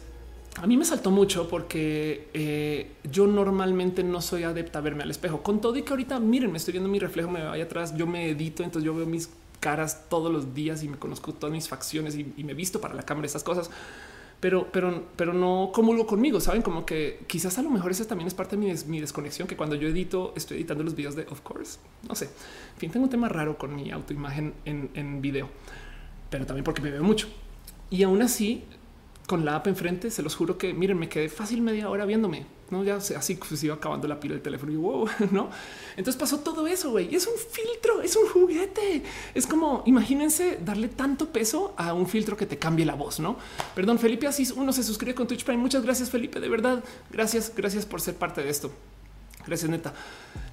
a 0.61 0.67
mí 0.67 0.77
me 0.77 0.85
saltó 0.85 1.11
mucho 1.11 1.49
porque 1.49 2.29
eh, 2.35 2.93
yo 3.11 3.27
normalmente 3.27 4.05
no 4.05 4.21
soy 4.21 4.43
adepta 4.43 4.81
a 4.81 4.83
verme 4.83 5.03
al 5.03 5.11
espejo. 5.11 5.43
Con 5.43 5.61
todo 5.61 5.77
y 5.77 5.83
que 5.83 5.91
ahorita 5.91 6.21
miren, 6.21 6.53
me 6.53 6.59
estoy 6.59 6.73
viendo 6.73 6.91
mi 6.91 6.99
reflejo, 6.99 7.31
me 7.31 7.43
vaya 7.43 7.65
atrás, 7.65 7.97
yo 7.97 8.07
me 8.07 8.29
edito, 8.29 8.63
entonces 8.63 8.85
yo 8.85 8.95
veo 8.95 9.07
mis 9.07 9.31
caras 9.61 10.09
todos 10.11 10.31
los 10.31 10.55
días 10.55 10.83
y 10.83 10.89
me 10.89 10.99
conozco 10.99 11.33
todas 11.33 11.53
mis 11.53 11.69
facciones 11.69 12.17
y, 12.17 12.45
me 12.45 12.53
visto 12.53 12.81
para 12.81 12.95
la 12.95 13.03
cámara, 13.03 13.27
esas 13.27 13.45
cosas. 13.45 13.71
pero, 14.41 14.69
pero, 14.71 15.05
pero 15.17 15.33
no 15.33 15.71
comulgo 15.73 16.07
conmigo. 16.07 16.39
Saben 16.39 16.61
como 16.61 16.85
que 16.85 17.25
quizás 17.29 17.57
a 17.57 17.63
lo 17.63 17.71
mejor 17.71 17.91
esa 17.91 18.07
también 18.07 18.29
es 18.29 18.35
parte 18.35 18.57
de 18.57 18.67
mi, 18.67 18.75
mi 18.89 19.01
desconexión, 19.01 19.49
que 19.49 19.57
cuando 19.57 19.75
yo 19.77 19.89
edito, 19.89 20.35
estoy 20.37 20.59
editando 20.59 20.85
los 20.85 20.95
videos 20.95 21.17
de 21.17 21.23
Of 21.31 21.41
Course. 21.41 21.79
No 22.07 22.15
sé. 22.15 22.27
En 22.27 22.79
fin, 22.79 22.91
tengo 22.91 23.05
un 23.05 23.11
tema 23.11 23.31
raro 23.31 23.57
con 23.57 23.75
mi 23.75 23.91
autoimagen 23.91 24.53
en, 24.67 24.91
en 24.95 25.23
video, 25.23 25.49
pero 26.29 26.45
también 26.45 26.65
porque 26.65 26.83
me 26.83 26.91
veo 26.91 27.03
mucho. 27.03 27.29
Y 27.89 28.03
aún 28.03 28.21
así, 28.23 28.65
con 29.33 29.47
la 29.47 29.57
app 29.57 29.67
enfrente, 29.67 30.11
se 30.11 30.23
los 30.23 30.37
juro 30.37 30.59
que 30.59 30.75
miren, 30.75 30.99
me 30.99 31.09
quedé 31.09 31.31
fácil 31.31 31.63
media 31.63 31.89
hora 31.89 32.05
viéndome. 32.05 32.45
No, 32.69 32.85
ya 32.85 32.97
así 32.97 33.39
se 33.39 33.65
iba 33.65 33.75
acabando 33.75 34.07
la 34.07 34.21
pila 34.21 34.35
del 34.35 34.43
teléfono 34.43 34.71
y 34.71 34.77
wow, 34.77 35.09
no. 35.31 35.49
Entonces 35.97 36.21
pasó 36.21 36.41
todo 36.41 36.67
eso. 36.67 36.91
güey. 36.91 37.15
Es 37.15 37.27
un 37.27 37.33
filtro, 37.39 38.03
es 38.03 38.15
un 38.15 38.29
juguete. 38.29 39.03
Es 39.35 39.47
como 39.47 39.85
imagínense 39.87 40.59
darle 40.63 40.89
tanto 40.89 41.33
peso 41.33 41.73
a 41.79 41.95
un 41.95 42.07
filtro 42.07 42.37
que 42.37 42.45
te 42.45 42.59
cambie 42.59 42.85
la 42.85 42.95
voz. 42.95 43.21
No, 43.21 43.39
perdón, 43.75 43.99
Felipe 43.99 44.27
Asís, 44.27 44.51
uno 44.51 44.71
se 44.71 44.83
suscribe 44.83 45.15
con 45.15 45.27
Twitch 45.27 45.45
Prime. 45.45 45.63
Muchas 45.63 45.83
gracias, 45.83 46.11
Felipe. 46.11 46.39
De 46.39 46.51
verdad, 46.51 46.85
gracias, 47.11 47.55
gracias 47.57 47.87
por 47.87 48.03
ser 48.03 48.17
parte 48.17 48.43
de 48.43 48.51
esto. 48.51 48.71
Gracias, 49.47 49.71
neta. 49.71 49.93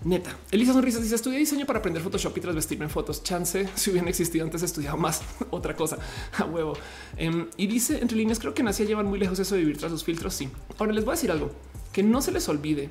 Neta. 0.03 0.35
Elisa 0.51 0.73
Sonrisas 0.73 1.01
dice: 1.01 1.15
Estudié 1.15 1.39
diseño 1.39 1.65
para 1.65 1.79
aprender 1.79 2.01
Photoshop 2.01 2.37
y 2.37 2.39
vestirme 2.39 2.85
en 2.85 2.91
fotos. 2.91 3.23
Chance 3.23 3.69
si 3.75 3.89
hubieran 3.91 4.07
existido 4.07 4.45
antes, 4.45 4.63
estudiado 4.63 4.97
más. 4.97 5.21
Otra 5.49 5.75
cosa 5.75 5.97
a 6.37 6.45
huevo. 6.45 6.73
Em, 7.17 7.47
y 7.57 7.67
dice 7.67 7.99
entre 8.01 8.17
líneas: 8.17 8.39
Creo 8.39 8.53
que 8.53 8.63
nací 8.63 8.83
a 8.83 8.85
llevar 8.85 9.05
muy 9.05 9.19
lejos 9.19 9.39
eso 9.39 9.55
de 9.55 9.61
vivir 9.61 9.77
tras 9.77 9.91
los 9.91 10.03
filtros. 10.03 10.33
Sí. 10.33 10.49
Ahora 10.77 10.93
les 10.93 11.05
voy 11.05 11.13
a 11.13 11.15
decir 11.15 11.31
algo 11.31 11.51
que 11.91 12.03
no 12.03 12.21
se 12.21 12.31
les 12.31 12.47
olvide 12.49 12.87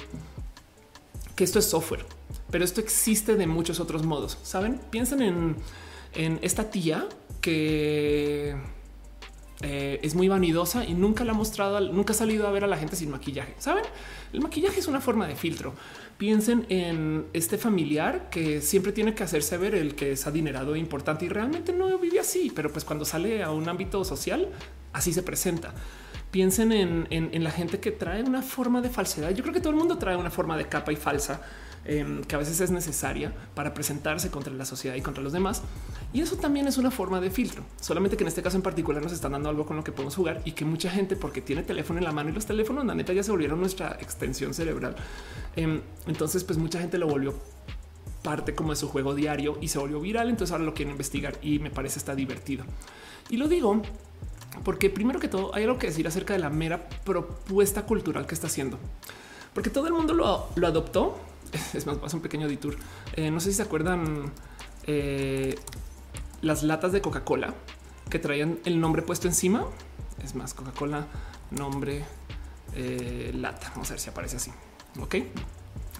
que 1.34 1.44
esto 1.44 1.60
es 1.60 1.66
software, 1.66 2.04
pero 2.50 2.64
esto 2.64 2.80
existe 2.80 3.36
de 3.36 3.46
muchos 3.46 3.78
otros 3.78 4.04
modos. 4.04 4.38
Saben, 4.42 4.80
piensen 4.90 5.22
en, 5.22 5.56
en 6.14 6.40
esta 6.42 6.70
tía 6.70 7.08
que 7.40 8.56
eh, 9.60 9.98
es 10.02 10.14
muy 10.14 10.28
vanidosa 10.28 10.84
y 10.84 10.94
nunca 10.94 11.24
la 11.24 11.32
ha 11.32 11.34
mostrado, 11.34 11.80
nunca 11.80 12.12
ha 12.12 12.16
salido 12.16 12.46
a 12.46 12.52
ver 12.52 12.64
a 12.64 12.66
la 12.68 12.76
gente 12.76 12.94
sin 12.94 13.10
maquillaje. 13.10 13.54
Saben, 13.58 13.84
el 14.32 14.40
maquillaje 14.40 14.78
es 14.78 14.86
una 14.86 15.00
forma 15.00 15.26
de 15.26 15.34
filtro. 15.34 15.74
Piensen 16.16 16.66
en 16.68 17.26
este 17.32 17.58
familiar 17.58 18.30
que 18.30 18.60
siempre 18.60 18.92
tiene 18.92 19.14
que 19.14 19.24
hacerse 19.24 19.56
ver 19.56 19.74
el 19.74 19.94
que 19.94 20.12
es 20.12 20.26
adinerado 20.26 20.74
e 20.74 20.78
importante 20.78 21.24
y 21.24 21.28
realmente 21.28 21.72
no 21.72 21.98
vive 21.98 22.20
así, 22.20 22.52
pero 22.54 22.72
pues 22.72 22.84
cuando 22.84 23.04
sale 23.04 23.42
a 23.42 23.50
un 23.50 23.68
ámbito 23.68 24.04
social, 24.04 24.48
así 24.92 25.12
se 25.12 25.22
presenta. 25.22 25.74
Piensen 26.30 26.72
en, 26.72 27.06
en 27.10 27.42
la 27.42 27.50
gente 27.50 27.80
que 27.80 27.90
trae 27.90 28.22
una 28.22 28.42
forma 28.42 28.82
de 28.82 28.90
falsedad. 28.90 29.30
Yo 29.30 29.42
creo 29.42 29.54
que 29.54 29.60
todo 29.60 29.70
el 29.70 29.78
mundo 29.78 29.96
trae 29.96 30.14
una 30.14 30.30
forma 30.30 30.56
de 30.58 30.68
capa 30.68 30.92
y 30.92 30.96
falsa 30.96 31.40
Em, 31.84 32.22
que 32.22 32.34
a 32.34 32.38
veces 32.38 32.60
es 32.60 32.70
necesaria 32.70 33.32
para 33.54 33.72
presentarse 33.72 34.30
contra 34.30 34.52
la 34.52 34.66
sociedad 34.66 34.94
y 34.94 35.00
contra 35.00 35.22
los 35.22 35.32
demás. 35.32 35.62
Y 36.12 36.20
eso 36.20 36.36
también 36.36 36.66
es 36.66 36.76
una 36.76 36.90
forma 36.90 37.20
de 37.20 37.30
filtro, 37.30 37.62
solamente 37.80 38.16
que 38.16 38.24
en 38.24 38.28
este 38.28 38.42
caso 38.42 38.56
en 38.56 38.62
particular 38.62 39.02
nos 39.02 39.12
están 39.12 39.32
dando 39.32 39.48
algo 39.48 39.64
con 39.64 39.76
lo 39.76 39.84
que 39.84 39.92
podemos 39.92 40.14
jugar 40.14 40.42
y 40.44 40.52
que 40.52 40.64
mucha 40.64 40.90
gente, 40.90 41.16
porque 41.16 41.40
tiene 41.40 41.62
teléfono 41.62 41.98
en 41.98 42.04
la 42.04 42.12
mano 42.12 42.30
y 42.30 42.32
los 42.32 42.46
teléfonos, 42.46 42.84
la 42.84 42.94
neta 42.94 43.12
ya 43.12 43.22
se 43.22 43.30
volvieron 43.30 43.60
nuestra 43.60 43.96
extensión 44.00 44.52
cerebral. 44.52 44.96
Em, 45.56 45.80
entonces, 46.06 46.44
pues 46.44 46.58
mucha 46.58 46.78
gente 46.78 46.98
lo 46.98 47.06
volvió 47.06 47.34
parte 48.22 48.54
como 48.54 48.70
de 48.70 48.76
su 48.76 48.88
juego 48.88 49.14
diario 49.14 49.56
y 49.60 49.68
se 49.68 49.78
volvió 49.78 50.00
viral. 50.00 50.28
Entonces 50.28 50.52
ahora 50.52 50.64
lo 50.64 50.74
quieren 50.74 50.92
investigar 50.92 51.38
y 51.40 51.58
me 51.58 51.70
parece 51.70 51.98
está 51.98 52.14
divertido. 52.14 52.64
Y 53.30 53.36
lo 53.38 53.48
digo 53.48 53.80
porque 54.64 54.90
primero 54.90 55.20
que 55.20 55.28
todo 55.28 55.54
hay 55.54 55.64
algo 55.64 55.78
que 55.78 55.86
decir 55.86 56.06
acerca 56.06 56.34
de 56.34 56.40
la 56.40 56.50
mera 56.50 56.88
propuesta 57.04 57.86
cultural 57.86 58.26
que 58.26 58.34
está 58.34 58.48
haciendo, 58.48 58.78
porque 59.54 59.70
todo 59.70 59.86
el 59.86 59.92
mundo 59.92 60.14
lo, 60.14 60.48
lo 60.56 60.66
adoptó 60.66 61.18
es 61.74 61.86
más, 61.86 61.98
pasa 61.98 62.16
un 62.16 62.22
pequeño 62.22 62.48
detour. 62.48 62.76
Eh, 63.14 63.30
no 63.30 63.40
sé 63.40 63.50
si 63.50 63.56
se 63.56 63.62
acuerdan 63.62 64.32
eh, 64.86 65.56
las 66.42 66.62
latas 66.62 66.92
de 66.92 67.00
Coca-Cola 67.00 67.54
que 68.10 68.18
traían 68.18 68.58
el 68.64 68.80
nombre 68.80 69.02
puesto 69.02 69.28
encima. 69.28 69.66
Es 70.22 70.34
más, 70.34 70.54
Coca-Cola, 70.54 71.06
nombre, 71.50 72.04
eh, 72.74 73.32
lata. 73.34 73.70
Vamos 73.70 73.88
a 73.90 73.94
ver 73.94 74.00
si 74.00 74.10
aparece 74.10 74.36
así. 74.36 74.50
Ok. 75.00 75.16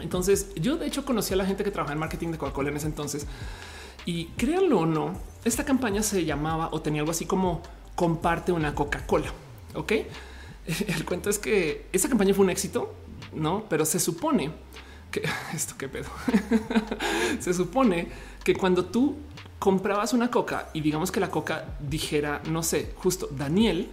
Entonces, 0.01 0.55
yo 0.55 0.77
de 0.77 0.87
hecho 0.87 1.05
conocí 1.05 1.35
a 1.35 1.37
la 1.37 1.45
gente 1.45 1.65
que 1.65 1.71
trabajaba 1.71 1.95
en 1.95 2.01
marketing 2.01 2.29
de 2.29 2.39
Coca-Cola 2.39 2.71
en 2.71 2.77
ese 2.77 2.87
entonces. 2.87 3.27
Y 4.07 4.27
créanlo 4.37 4.81
o 4.81 4.87
no, 4.87 5.21
esta 5.45 5.65
campaña 5.65 6.03
se 6.03 6.25
llamaba 6.25 6.71
o 6.73 6.81
tenía 6.81 7.03
algo 7.03 7.11
así 7.11 7.27
como 7.27 7.63
comparte 7.95 8.53
una 8.53 8.75
Coca-Cola. 8.75 9.33
Ok. 9.75 9.93
El 10.87 11.05
cuento 11.05 11.31
es 11.31 11.39
que 11.39 11.87
esa 11.93 12.09
campaña 12.09 12.33
fue 12.35 12.45
un 12.45 12.51
éxito, 12.51 12.95
no? 13.35 13.65
Pero 13.69 13.85
se 13.85 13.99
supone 13.99 14.53
que 15.11 15.23
esto 15.55 15.75
qué 15.79 15.89
pedo. 15.89 16.11
Se 17.41 17.55
supone 17.55 18.09
que 18.45 18.55
cuando 18.55 18.85
tú 18.85 19.17
comprabas 19.59 20.13
una 20.13 20.31
coca 20.31 20.71
y 20.73 20.81
digamos 20.81 21.11
que 21.11 21.21
la 21.21 21.31
coca 21.31 21.77
dijera, 21.81 22.43
no 22.51 22.63
sé, 22.63 22.93
justo 22.97 23.29
Daniel, 23.31 23.91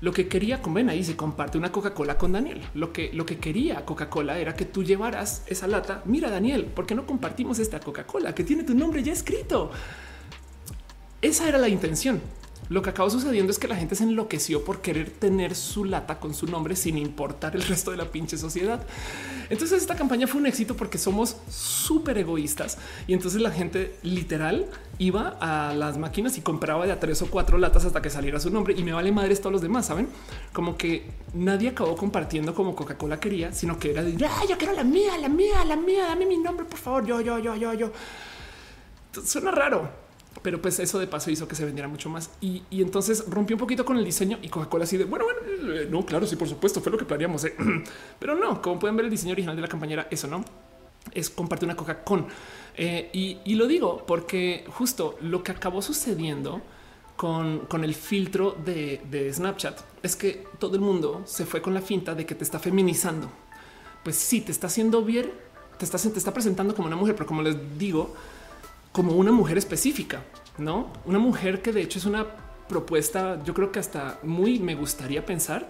lo 0.00 0.12
que 0.12 0.28
quería, 0.28 0.60
comer 0.60 0.88
ahí 0.90 1.02
se 1.02 1.16
comparte 1.16 1.56
una 1.56 1.72
Coca-Cola 1.72 2.18
con 2.18 2.32
Daniel. 2.32 2.60
Lo 2.74 2.92
que, 2.92 3.10
lo 3.12 3.24
que 3.24 3.38
quería 3.38 3.84
Coca-Cola 3.84 4.38
era 4.38 4.54
que 4.54 4.66
tú 4.66 4.82
llevaras 4.82 5.44
esa 5.46 5.66
lata. 5.66 6.02
Mira, 6.04 6.30
Daniel, 6.30 6.66
¿por 6.66 6.84
qué 6.84 6.94
no 6.94 7.06
compartimos 7.06 7.58
esta 7.58 7.80
Coca-Cola 7.80 8.34
que 8.34 8.44
tiene 8.44 8.64
tu 8.64 8.74
nombre 8.74 9.02
ya 9.02 9.12
escrito? 9.12 9.70
Esa 11.22 11.48
era 11.48 11.56
la 11.56 11.68
intención. 11.68 12.20
Lo 12.70 12.80
que 12.80 12.90
acabó 12.90 13.10
sucediendo 13.10 13.52
es 13.52 13.58
que 13.58 13.68
la 13.68 13.76
gente 13.76 13.94
se 13.94 14.04
enloqueció 14.04 14.64
por 14.64 14.80
querer 14.80 15.10
tener 15.10 15.54
su 15.54 15.84
lata 15.84 16.18
con 16.18 16.32
su 16.32 16.46
nombre 16.46 16.76
sin 16.76 16.96
importar 16.96 17.54
el 17.54 17.62
resto 17.62 17.90
de 17.90 17.98
la 17.98 18.10
pinche 18.10 18.38
sociedad. 18.38 18.80
Entonces 19.50 19.82
esta 19.82 19.94
campaña 19.96 20.26
fue 20.26 20.40
un 20.40 20.46
éxito 20.46 20.74
porque 20.74 20.96
somos 20.96 21.36
súper 21.50 22.16
egoístas 22.16 22.78
y 23.06 23.12
entonces 23.12 23.42
la 23.42 23.50
gente 23.50 23.96
literal 24.02 24.66
iba 24.98 25.36
a 25.40 25.74
las 25.74 25.98
máquinas 25.98 26.38
y 26.38 26.40
compraba 26.40 26.86
de 26.86 26.92
a 26.92 27.00
tres 27.00 27.20
o 27.20 27.26
cuatro 27.26 27.58
latas 27.58 27.84
hasta 27.84 28.00
que 28.00 28.08
saliera 28.08 28.40
su 28.40 28.50
nombre 28.50 28.74
y 28.76 28.82
me 28.82 28.92
vale 28.92 29.12
madres 29.12 29.40
todos 29.40 29.52
los 29.52 29.62
demás, 29.62 29.86
saben? 29.86 30.08
Como 30.52 30.78
que 30.78 31.10
nadie 31.34 31.68
acabó 31.68 31.96
compartiendo 31.96 32.54
como 32.54 32.74
Coca-Cola 32.74 33.20
quería, 33.20 33.52
sino 33.52 33.78
que 33.78 33.90
era 33.90 34.02
de 34.02 34.16
yo 34.16 34.58
quiero 34.58 34.72
la 34.72 34.84
mía, 34.84 35.18
la 35.18 35.28
mía, 35.28 35.64
la 35.64 35.76
mía, 35.76 36.06
dame 36.06 36.26
mi 36.26 36.38
nombre, 36.38 36.64
por 36.64 36.78
favor, 36.78 37.04
yo, 37.04 37.20
yo, 37.20 37.38
yo, 37.38 37.54
yo, 37.56 37.74
yo. 37.74 37.92
Suena 39.24 39.50
raro, 39.50 40.03
pero 40.42 40.60
pues 40.60 40.78
eso 40.78 40.98
de 40.98 41.06
paso 41.06 41.30
hizo 41.30 41.48
que 41.48 41.54
se 41.54 41.64
vendiera 41.64 41.88
mucho 41.88 42.08
más 42.08 42.30
y, 42.40 42.62
entonces 42.70 43.24
rompió 43.28 43.56
un 43.56 43.60
poquito 43.60 43.84
con 43.84 43.96
el 43.96 44.04
diseño 44.04 44.38
y 44.42 44.48
Coca-Cola 44.48 44.84
así 44.84 44.96
de 44.96 45.04
bueno, 45.04 45.24
bueno, 45.24 45.74
eh, 45.74 45.88
no, 45.90 46.04
claro, 46.04 46.26
sí, 46.26 46.36
por 46.36 46.48
supuesto, 46.48 46.80
fue 46.80 46.92
lo 46.92 46.98
que 46.98 47.04
planeamos, 47.04 47.44
¿eh? 47.44 47.54
pero 48.18 48.34
no, 48.34 48.60
como 48.60 48.78
pueden 48.78 48.96
ver, 48.96 49.04
el 49.04 49.10
diseño 49.10 49.32
original 49.32 49.56
de 49.56 49.62
la 49.62 49.68
campaña 49.68 50.06
eso, 50.10 50.26
no 50.26 50.44
es 51.12 51.30
compartir 51.30 51.66
una 51.66 51.76
coca 51.76 52.02
con 52.02 52.26
eh, 52.76 53.10
y, 53.12 53.54
lo 53.54 53.66
digo 53.66 54.04
porque 54.06 54.64
justo 54.68 55.16
lo 55.20 55.42
que 55.42 55.52
acabó 55.52 55.82
sucediendo 55.82 56.62
con, 57.16 57.60
con 57.66 57.84
el 57.84 57.94
filtro 57.94 58.56
de, 58.64 59.00
de 59.10 59.32
Snapchat 59.32 59.80
es 60.02 60.16
que 60.16 60.44
todo 60.58 60.74
el 60.74 60.80
mundo 60.80 61.22
se 61.24 61.46
fue 61.46 61.62
con 61.62 61.72
la 61.74 61.80
finta 61.80 62.14
de 62.14 62.26
que 62.26 62.34
te 62.34 62.42
está 62.42 62.58
feminizando. 62.58 63.30
Pues 64.02 64.16
sí, 64.16 64.40
te 64.40 64.50
está 64.50 64.66
haciendo 64.66 65.02
bien, 65.02 65.30
te 65.78 65.84
está, 65.84 65.98
te 65.98 66.18
está 66.18 66.32
presentando 66.32 66.74
como 66.74 66.88
una 66.88 66.96
mujer, 66.96 67.14
pero 67.14 67.26
como 67.26 67.42
les 67.42 67.56
digo, 67.78 68.14
como 68.94 69.14
una 69.14 69.32
mujer 69.32 69.58
específica, 69.58 70.22
no 70.56 70.92
una 71.04 71.18
mujer 71.18 71.60
que 71.62 71.72
de 71.72 71.82
hecho 71.82 71.98
es 71.98 72.04
una 72.04 72.26
propuesta. 72.68 73.42
Yo 73.42 73.52
creo 73.52 73.72
que 73.72 73.80
hasta 73.80 74.20
muy 74.22 74.60
me 74.60 74.76
gustaría 74.76 75.26
pensar 75.26 75.68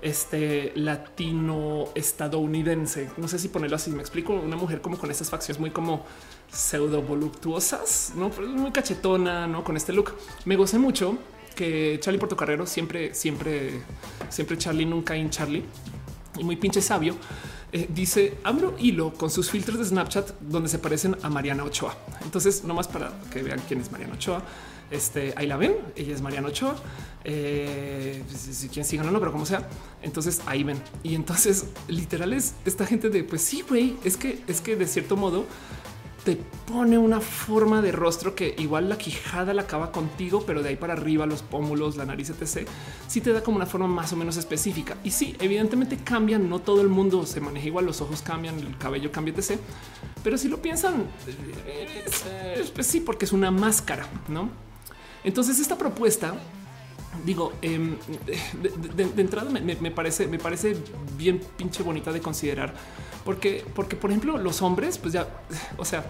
este 0.00 0.72
latino 0.76 1.86
estadounidense. 1.96 3.10
No 3.16 3.26
sé 3.26 3.40
si 3.40 3.48
ponerlo 3.48 3.74
así. 3.74 3.90
Me 3.90 4.00
explico. 4.00 4.32
Una 4.32 4.54
mujer 4.54 4.80
como 4.80 4.96
con 4.96 5.10
estas 5.10 5.28
facciones 5.28 5.58
muy 5.58 5.70
como 5.70 6.06
pseudo 6.52 7.02
voluptuosas, 7.02 8.12
no 8.14 8.28
muy 8.28 8.70
cachetona, 8.70 9.48
no 9.48 9.64
con 9.64 9.76
este 9.76 9.92
look. 9.92 10.12
Me 10.44 10.54
gocé 10.54 10.78
mucho 10.78 11.18
que 11.56 11.98
Charlie 12.00 12.20
Portocarrero 12.20 12.64
siempre, 12.64 13.12
siempre, 13.12 13.82
siempre 14.28 14.56
Charlie, 14.56 14.86
nunca 14.86 15.16
en 15.16 15.30
Charlie 15.30 15.64
y 16.38 16.44
muy 16.44 16.56
pinche 16.56 16.80
sabio 16.80 17.16
eh, 17.74 17.88
dice 17.88 18.36
abro 18.44 18.76
hilo 18.78 19.14
con 19.14 19.30
sus 19.30 19.50
filtros 19.50 19.78
de 19.78 19.86
Snapchat 19.86 20.32
donde 20.40 20.68
se 20.68 20.78
parecen 20.78 21.16
a 21.22 21.30
Mariana 21.30 21.64
Ochoa. 21.64 21.96
Entonces, 22.22 22.64
no 22.64 22.74
más 22.74 22.86
para 22.86 23.12
que 23.32 23.42
vean 23.42 23.62
quién 23.66 23.80
es 23.80 23.90
Mariana 23.90 24.14
Ochoa. 24.14 24.42
Este 24.90 25.32
ahí 25.36 25.46
la 25.46 25.56
ven. 25.56 25.76
Ella 25.96 26.14
es 26.14 26.20
Mariana 26.20 26.48
Ochoa. 26.48 26.76
Eh, 27.24 28.22
si 28.28 28.68
quieren 28.68 28.84
sigan 28.84 29.08
o 29.08 29.10
no, 29.10 29.18
pero 29.20 29.32
como 29.32 29.46
sea. 29.46 29.66
Entonces 30.02 30.42
ahí 30.44 30.64
ven. 30.64 30.82
Y 31.02 31.14
entonces, 31.14 31.64
literal 31.88 32.34
es 32.34 32.54
esta 32.66 32.84
gente 32.84 33.08
de 33.08 33.24
pues 33.24 33.40
sí, 33.40 33.64
güey, 33.66 33.96
es 34.04 34.18
que 34.18 34.42
es 34.46 34.60
que 34.60 34.76
de 34.76 34.86
cierto 34.86 35.16
modo 35.16 35.46
te 36.24 36.36
pone 36.36 36.98
una 36.98 37.20
forma 37.20 37.82
de 37.82 37.90
rostro 37.90 38.34
que 38.34 38.54
igual 38.58 38.88
la 38.88 38.96
quijada 38.96 39.52
la 39.54 39.62
acaba 39.62 39.90
contigo, 39.90 40.44
pero 40.46 40.62
de 40.62 40.70
ahí 40.70 40.76
para 40.76 40.92
arriba, 40.92 41.26
los 41.26 41.42
pómulos, 41.42 41.96
la 41.96 42.04
nariz, 42.04 42.30
etc. 42.30 42.68
Sí 43.08 43.20
te 43.20 43.32
da 43.32 43.42
como 43.42 43.56
una 43.56 43.66
forma 43.66 43.88
más 43.88 44.12
o 44.12 44.16
menos 44.16 44.36
específica. 44.36 44.96
Y 45.02 45.10
sí, 45.10 45.36
evidentemente 45.40 45.96
cambian, 45.96 46.48
no 46.48 46.60
todo 46.60 46.80
el 46.80 46.88
mundo 46.88 47.26
se 47.26 47.40
maneja 47.40 47.66
igual, 47.66 47.86
los 47.86 48.00
ojos 48.00 48.22
cambian, 48.22 48.58
el 48.58 48.76
cabello 48.78 49.10
cambia, 49.10 49.34
etc. 49.34 49.58
Pero 50.22 50.38
si 50.38 50.48
lo 50.48 50.62
piensan, 50.62 51.06
sí, 52.80 53.00
porque 53.00 53.24
es 53.24 53.32
una 53.32 53.50
máscara, 53.50 54.06
¿no? 54.28 54.50
Entonces 55.24 55.58
esta 55.58 55.76
propuesta 55.76 56.34
digo, 57.24 57.52
em, 57.62 57.96
de, 58.96 59.20
entrada 59.20 59.50
me, 59.50 59.90
parece, 59.90 60.26
me 60.26 60.38
parece 60.38 60.76
bien 61.16 61.40
pinche 61.56 61.82
bonita 61.82 62.12
de 62.12 62.20
considerar, 62.20 62.74
porque, 63.24 63.64
porque 63.74 63.96
por 63.96 64.10
ejemplo, 64.10 64.38
los 64.38 64.62
hombres, 64.62 64.98
pues 64.98 65.12
ya, 65.12 65.28
o 65.76 65.84
sea, 65.84 66.04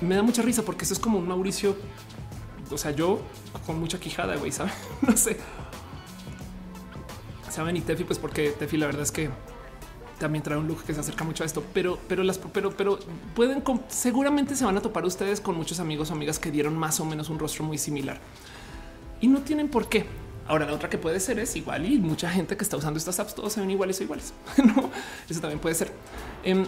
me 0.00 0.14
da 0.14 0.22
mucha 0.22 0.42
risa 0.42 0.62
porque 0.62 0.84
eso 0.84 0.94
es 0.94 1.00
como 1.00 1.18
un 1.18 1.28
Mauricio, 1.28 1.76
o 2.70 2.78
sea, 2.78 2.90
yo 2.90 3.20
con 3.66 3.78
mucha 3.78 3.98
quijada, 3.98 4.36
güey, 4.36 4.52
¿sabes? 4.52 4.72
No 5.06 5.16
sé. 5.16 5.38
saben 7.50 7.76
y 7.76 7.80
Tefi, 7.80 8.04
pues 8.04 8.18
porque 8.18 8.50
Tefi 8.50 8.76
la 8.76 8.86
verdad 8.86 9.02
es 9.02 9.12
que 9.12 9.30
también 10.18 10.42
trae 10.42 10.58
un 10.58 10.66
look 10.66 10.82
que 10.84 10.92
se 10.92 11.00
acerca 11.00 11.24
mucho 11.24 11.44
a 11.44 11.46
esto, 11.46 11.62
pero, 11.72 11.98
pero 12.08 12.22
las, 12.24 12.38
pero, 12.38 12.70
pero 12.72 12.98
pueden, 13.34 13.62
seguramente 13.88 14.56
se 14.56 14.64
van 14.64 14.76
a 14.76 14.80
topar 14.80 15.04
ustedes 15.04 15.40
con 15.40 15.56
muchos 15.56 15.78
amigos 15.80 16.10
o 16.10 16.12
amigas 16.12 16.38
que 16.38 16.50
dieron 16.50 16.76
más 16.76 16.98
o 17.00 17.04
menos 17.04 17.30
un 17.30 17.38
rostro 17.38 17.64
muy 17.64 17.78
similar 17.78 18.20
y 19.20 19.28
no 19.28 19.40
tienen 19.40 19.68
por 19.68 19.88
qué. 19.88 20.06
Ahora 20.48 20.64
la 20.64 20.72
otra 20.72 20.88
que 20.88 20.96
puede 20.96 21.20
ser 21.20 21.38
es 21.38 21.54
igual 21.56 21.84
y 21.84 21.98
mucha 21.98 22.30
gente 22.30 22.56
que 22.56 22.64
está 22.64 22.76
usando 22.76 22.98
estas 22.98 23.20
apps 23.20 23.34
todos 23.34 23.52
se 23.52 23.60
ven 23.60 23.70
iguales 23.70 24.00
o 24.00 24.02
iguales. 24.02 24.32
no, 24.56 24.90
eso 25.28 25.40
también 25.40 25.60
puede 25.60 25.74
ser. 25.74 25.92
Em, 26.42 26.66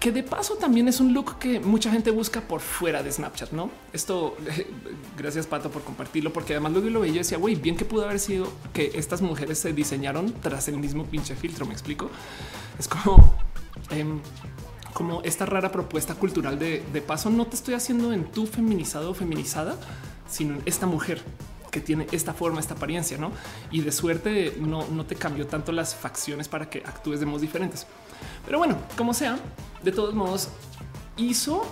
que 0.00 0.10
de 0.10 0.22
paso 0.22 0.54
también 0.54 0.88
es 0.88 0.98
un 0.98 1.12
look 1.12 1.38
que 1.38 1.60
mucha 1.60 1.90
gente 1.92 2.10
busca 2.10 2.40
por 2.40 2.60
fuera 2.62 3.02
de 3.02 3.12
Snapchat, 3.12 3.52
¿no? 3.52 3.70
Esto, 3.92 4.34
gracias 5.18 5.46
Pato 5.46 5.70
por 5.70 5.82
compartirlo, 5.82 6.32
porque 6.32 6.54
además 6.54 6.72
luego 6.72 6.88
lo 6.88 7.00
veía 7.00 7.16
y 7.16 7.18
decía, 7.18 7.36
güey, 7.36 7.54
bien 7.56 7.76
que 7.76 7.84
pudo 7.84 8.06
haber 8.06 8.18
sido 8.18 8.50
que 8.72 8.92
estas 8.94 9.20
mujeres 9.20 9.58
se 9.58 9.74
diseñaron 9.74 10.32
tras 10.40 10.68
el 10.68 10.78
mismo 10.78 11.04
pinche 11.04 11.36
filtro, 11.36 11.66
me 11.66 11.74
explico. 11.74 12.10
Es 12.78 12.88
como... 12.88 13.36
Em, 13.90 14.20
como 14.94 15.22
esta 15.22 15.46
rara 15.46 15.70
propuesta 15.70 16.14
cultural 16.14 16.58
de, 16.58 16.82
de 16.92 17.00
paso, 17.00 17.30
no 17.30 17.46
te 17.46 17.54
estoy 17.54 17.74
haciendo 17.74 18.12
en 18.12 18.24
tu 18.24 18.46
feminizado 18.46 19.12
o 19.12 19.14
feminizada, 19.14 19.76
sino 20.28 20.54
en 20.56 20.62
esta 20.66 20.86
mujer 20.86 21.22
que 21.70 21.80
tiene 21.80 22.06
esta 22.12 22.34
forma, 22.34 22.60
esta 22.60 22.74
apariencia, 22.74 23.18
¿no? 23.18 23.32
Y 23.70 23.80
de 23.80 23.92
suerte 23.92 24.56
no, 24.60 24.86
no 24.88 25.06
te 25.06 25.16
cambió 25.16 25.46
tanto 25.46 25.72
las 25.72 25.94
facciones 25.94 26.48
para 26.48 26.68
que 26.68 26.78
actúes 26.78 27.20
de 27.20 27.26
modos 27.26 27.42
diferentes. 27.42 27.86
Pero 28.44 28.58
bueno, 28.58 28.76
como 28.96 29.14
sea, 29.14 29.38
de 29.82 29.92
todos 29.92 30.14
modos, 30.14 30.48
hizo 31.16 31.62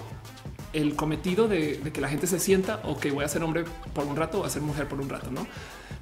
el 0.72 0.96
cometido 0.96 1.48
de, 1.48 1.80
que 1.92 2.00
la 2.00 2.08
gente 2.08 2.26
se 2.26 2.38
sienta 2.38 2.80
o 2.84 2.98
que 2.98 3.10
voy 3.10 3.24
a 3.24 3.28
ser 3.28 3.42
hombre 3.42 3.64
por 3.94 4.04
un 4.04 4.16
rato 4.16 4.40
o 4.40 4.44
a 4.44 4.50
ser 4.50 4.62
mujer 4.62 4.86
por 4.86 5.00
un 5.00 5.08
rato, 5.08 5.30
¿no? 5.30 5.46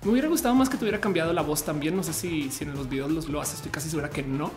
Me 0.05 0.11
hubiera 0.11 0.29
gustado 0.29 0.55
más 0.55 0.69
que 0.69 0.77
tuviera 0.77 1.01
cambiado 1.01 1.33
la 1.33 1.43
voz 1.43 1.65
también. 1.65 1.97
No 1.97 2.03
sé 2.03 2.13
si, 2.13 2.51
si 2.51 2.65
en 2.65 2.75
los 2.75 2.89
videos 2.89 3.11
los, 3.11 3.29
lo 3.29 3.41
hace, 3.41 3.57
estoy 3.57 3.71
casi 3.71 3.89
segura 3.89 4.11
que 4.11 4.23
no. 4.23 4.51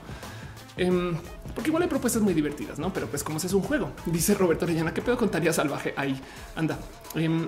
Em, 0.77 1.15
porque 1.53 1.69
igual 1.69 1.83
hay 1.83 1.89
propuestas 1.89 2.21
muy 2.21 2.33
divertidas, 2.33 2.79
¿no? 2.79 2.93
Pero 2.93 3.07
pues 3.07 3.23
como 3.23 3.37
es 3.37 3.53
un 3.53 3.61
juego, 3.61 3.91
dice 4.05 4.33
Roberto 4.33 4.65
Orellana, 4.65 4.93
¿qué 4.93 5.01
pedo 5.01 5.17
contaría 5.17 5.51
salvaje? 5.53 5.93
Ahí, 5.97 6.19
anda. 6.55 6.79
Em, 7.15 7.47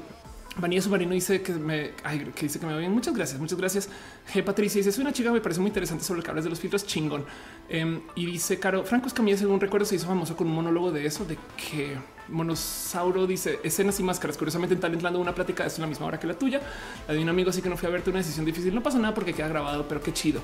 Vanilla 0.58 0.82
Submarino 0.82 1.14
dice 1.14 1.42
que 1.42 1.54
me 1.54 1.92
que 2.36 2.42
dice 2.44 2.60
que 2.60 2.66
me 2.66 2.74
va 2.74 2.80
bien. 2.80 2.92
Muchas 2.92 3.16
gracias, 3.16 3.40
muchas 3.40 3.58
gracias. 3.58 3.90
G 4.34 4.44
Patricia 4.44 4.80
dice: 4.80 4.92
Soy 4.92 5.04
una 5.04 5.14
chica, 5.14 5.32
me 5.32 5.40
parece 5.40 5.62
muy 5.62 5.70
interesante 5.70 6.04
sobre 6.04 6.20
el 6.20 6.24
que 6.26 6.30
hablas 6.30 6.44
de 6.44 6.50
los 6.50 6.60
filtros 6.60 6.86
chingón. 6.86 7.26
Em, 7.70 8.02
y 8.16 8.26
dice 8.26 8.60
Caro 8.60 8.84
Franco 8.84 9.08
Escamilla, 9.08 9.38
según 9.38 9.62
recuerdo, 9.62 9.86
se 9.86 9.96
hizo 9.96 10.08
famoso 10.08 10.36
con 10.36 10.48
un 10.48 10.54
monólogo 10.54 10.92
de 10.92 11.06
eso, 11.06 11.24
de 11.24 11.38
que 11.56 11.96
Monosauro 12.28 13.26
dice 13.28 13.60
escenas 13.64 13.98
y 14.02 14.04
máscaras. 14.04 14.36
Curiosamente, 14.36 14.76
en 14.76 14.82
Talentlando 14.82 15.20
una 15.20 15.34
plática 15.34 15.66
es 15.66 15.80
la 15.80 15.88
misma 15.88 16.08
hora 16.08 16.20
que 16.20 16.28
la 16.28 16.34
tuya. 16.34 16.60
La 17.08 17.14
de 17.14 17.22
un 17.22 17.30
amigo, 17.30 17.50
así 17.50 17.62
que 17.62 17.70
no 17.70 17.78
fui 17.78 17.88
a 17.88 17.92
verte 17.92 18.10
una 18.10 18.20
decisión 18.20 18.46
difícil. 18.46 18.76
No 18.76 18.84
pasa 18.84 19.00
nada 19.00 19.14
porque 19.14 19.34
queda 19.34 19.48
grabado, 19.48 19.88
pero 19.88 20.02
qué 20.02 20.12
chido. 20.12 20.42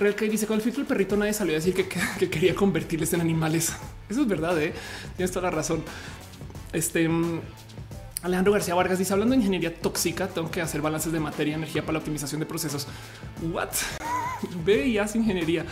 Real 0.00 0.16
que 0.16 0.28
dice 0.28 0.48
con 0.48 0.56
el 0.56 0.62
filtro 0.62 0.80
el 0.80 0.88
perrito 0.88 1.16
nadie 1.16 1.32
salió 1.32 1.54
a 1.54 1.58
decir 1.58 1.74
que, 1.74 1.88
que, 2.18 2.28
quería 2.28 2.56
convertirles 2.56 3.12
en 3.12 3.20
animales. 3.20 3.72
Eso 4.08 4.22
es 4.22 4.26
verdad, 4.26 4.60
¿eh? 4.60 4.74
tienes 5.16 5.30
toda 5.30 5.48
la 5.48 5.56
razón. 5.56 5.84
Este 6.72 7.08
Alejandro 8.24 8.54
García 8.54 8.74
Vargas 8.74 8.98
dice 8.98 9.12
hablando 9.12 9.32
de 9.32 9.36
ingeniería 9.36 9.74
tóxica, 9.74 10.26
tengo 10.28 10.50
que 10.50 10.62
hacer 10.62 10.80
balances 10.80 11.12
de 11.12 11.20
materia 11.20 11.52
y 11.52 11.54
energía 11.56 11.82
para 11.82 11.92
la 11.92 11.98
optimización 11.98 12.40
de 12.40 12.46
procesos. 12.46 12.86
What? 13.52 13.68
Ve 14.64 14.86
y 14.86 14.96
haz 14.96 15.14
ingeniería. 15.14 15.66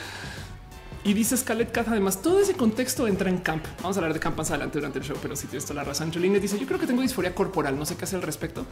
Y 1.03 1.15
dice 1.15 1.35
Scarlett 1.35 1.73
Cat, 1.73 1.89
además, 1.89 2.21
todo 2.21 2.41
ese 2.41 2.53
contexto 2.53 3.09
entra 3.09 3.31
en 3.31 3.39
camp. 3.39 3.65
Vamos 3.81 3.97
a 3.97 4.01
hablar 4.01 4.13
de 4.13 4.21
camp 4.21 4.37
más 4.37 4.51
adelante 4.51 4.79
durante 4.79 4.99
el 4.99 5.05
show, 5.05 5.17
pero 5.23 5.35
si 5.35 5.47
tienes 5.47 5.65
toda 5.65 5.77
la 5.77 5.85
razón. 5.85 6.13
Entre 6.13 6.41
dice: 6.41 6.59
Yo 6.59 6.67
creo 6.67 6.79
que 6.79 6.87
tengo 6.87 7.01
disforia 7.01 7.35
corporal, 7.35 7.79
no 7.79 7.87
sé 7.87 7.97
qué 7.97 8.05
hacer 8.05 8.17
al 8.17 8.23
respecto. 8.23 8.67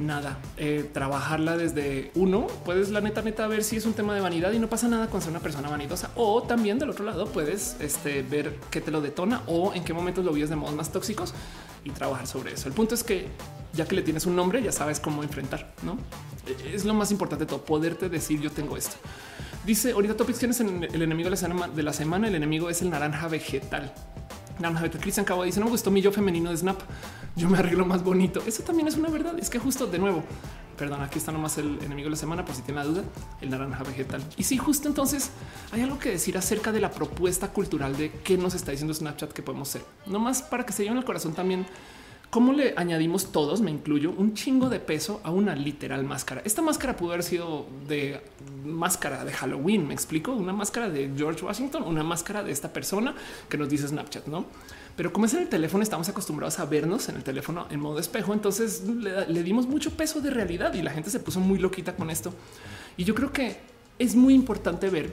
Nada, 0.00 0.38
eh, 0.56 0.90
trabajarla 0.92 1.56
desde 1.56 2.10
uno. 2.16 2.48
Puedes, 2.64 2.90
la 2.90 3.00
neta, 3.00 3.22
neta, 3.22 3.46
ver 3.46 3.62
si 3.62 3.76
es 3.76 3.86
un 3.86 3.94
tema 3.94 4.12
de 4.14 4.20
vanidad 4.20 4.50
y 4.52 4.58
no 4.58 4.68
pasa 4.68 4.88
nada 4.88 5.08
con 5.08 5.20
ser 5.20 5.30
una 5.30 5.38
persona 5.38 5.68
vanidosa. 5.68 6.10
O 6.16 6.42
también 6.42 6.80
del 6.80 6.90
otro 6.90 7.04
lado, 7.04 7.26
puedes 7.26 7.76
este, 7.80 8.22
ver 8.22 8.58
qué 8.70 8.80
te 8.80 8.90
lo 8.90 9.00
detona 9.00 9.42
o 9.46 9.72
en 9.72 9.84
qué 9.84 9.92
momentos 9.92 10.24
lo 10.24 10.32
vives 10.32 10.50
de 10.50 10.56
modos 10.56 10.74
más 10.74 10.90
tóxicos 10.90 11.32
y 11.84 11.90
trabajar 11.90 12.26
sobre 12.26 12.54
eso. 12.54 12.66
El 12.66 12.74
punto 12.74 12.94
es 12.94 13.04
que 13.04 13.28
ya 13.72 13.86
que 13.86 13.94
le 13.94 14.02
tienes 14.02 14.26
un 14.26 14.34
nombre, 14.34 14.62
ya 14.62 14.72
sabes 14.72 14.98
cómo 14.98 15.22
enfrentar, 15.22 15.72
¿no? 15.82 15.96
Es 16.72 16.84
lo 16.84 16.94
más 16.94 17.10
importante 17.10 17.44
de 17.44 17.48
todo, 17.48 17.64
poderte 17.64 18.08
decir 18.08 18.40
yo 18.40 18.50
tengo 18.50 18.76
esto. 18.76 18.96
Dice 19.64 19.92
ahorita 19.92 20.16
Topics, 20.16 20.38
¿quién 20.38 20.50
es 20.50 20.60
el 20.60 21.02
enemigo 21.02 21.30
de 21.30 21.82
la 21.82 21.92
semana? 21.92 22.28
El 22.28 22.34
enemigo 22.34 22.68
es 22.68 22.82
el 22.82 22.90
naranja 22.90 23.28
vegetal. 23.28 23.92
Cristian 25.00 25.24
Cabo 25.24 25.44
dice, 25.44 25.58
no 25.60 25.66
me 25.66 25.72
gustó 25.72 25.90
mi 25.90 26.00
yo 26.00 26.12
femenino 26.12 26.50
de 26.50 26.56
Snap. 26.56 26.80
Yo 27.36 27.48
me 27.48 27.58
arreglo 27.58 27.84
más 27.84 28.02
bonito. 28.02 28.42
Eso 28.46 28.62
también 28.62 28.88
es 28.88 28.96
una 28.96 29.08
verdad. 29.08 29.38
Es 29.38 29.50
que 29.50 29.58
justo 29.58 29.86
de 29.86 29.98
nuevo, 29.98 30.22
perdón, 30.76 31.02
aquí 31.02 31.18
está 31.18 31.32
nomás 31.32 31.58
el 31.58 31.78
enemigo 31.82 32.06
de 32.06 32.10
la 32.10 32.16
semana, 32.16 32.44
por 32.44 32.54
si 32.54 32.62
tiene 32.62 32.80
la 32.80 32.86
duda, 32.86 33.02
el 33.40 33.50
naranja 33.50 33.82
vegetal. 33.82 34.22
Y 34.36 34.44
sí, 34.44 34.56
justo 34.56 34.88
entonces 34.88 35.30
hay 35.72 35.82
algo 35.82 35.98
que 35.98 36.10
decir 36.10 36.38
acerca 36.38 36.72
de 36.72 36.80
la 36.80 36.90
propuesta 36.90 37.48
cultural 37.48 37.96
de 37.96 38.10
qué 38.10 38.38
nos 38.38 38.54
está 38.54 38.70
diciendo 38.70 38.94
Snapchat 38.94 39.32
que 39.32 39.42
podemos 39.42 39.68
ser. 39.68 39.84
No 40.06 40.18
más 40.18 40.42
para 40.42 40.64
que 40.64 40.72
se 40.72 40.82
lleven 40.84 40.98
el 40.98 41.04
corazón 41.04 41.34
también. 41.34 41.66
¿Cómo 42.34 42.52
le 42.52 42.74
añadimos 42.76 43.30
todos, 43.30 43.60
me 43.60 43.70
incluyo, 43.70 44.10
un 44.10 44.34
chingo 44.34 44.68
de 44.68 44.80
peso 44.80 45.20
a 45.22 45.30
una 45.30 45.54
literal 45.54 46.02
máscara? 46.02 46.42
Esta 46.44 46.62
máscara 46.62 46.96
pudo 46.96 47.12
haber 47.12 47.22
sido 47.22 47.64
de 47.86 48.20
máscara 48.64 49.24
de 49.24 49.32
Halloween, 49.32 49.86
me 49.86 49.94
explico, 49.94 50.32
una 50.32 50.52
máscara 50.52 50.88
de 50.88 51.12
George 51.16 51.44
Washington, 51.44 51.84
una 51.84 52.02
máscara 52.02 52.42
de 52.42 52.50
esta 52.50 52.72
persona 52.72 53.14
que 53.48 53.56
nos 53.56 53.68
dice 53.68 53.86
Snapchat, 53.86 54.26
¿no? 54.26 54.46
Pero 54.96 55.12
como 55.12 55.26
es 55.26 55.34
en 55.34 55.42
el 55.42 55.48
teléfono, 55.48 55.84
estamos 55.84 56.08
acostumbrados 56.08 56.58
a 56.58 56.64
vernos 56.64 57.08
en 57.08 57.14
el 57.14 57.22
teléfono 57.22 57.68
en 57.70 57.78
modo 57.78 58.00
espejo. 58.00 58.34
Entonces 58.34 58.82
le, 58.82 59.42
dimos 59.44 59.68
mucho 59.68 59.92
peso 59.92 60.20
de 60.20 60.30
realidad 60.30 60.74
y 60.74 60.82
la 60.82 60.90
gente 60.90 61.10
se 61.10 61.20
puso 61.20 61.38
muy 61.38 61.60
loquita 61.60 61.94
con 61.94 62.10
esto. 62.10 62.34
Y 62.96 63.04
yo 63.04 63.14
creo 63.14 63.32
que 63.32 63.58
es 64.00 64.16
muy 64.16 64.34
importante 64.34 64.90
ver 64.90 65.12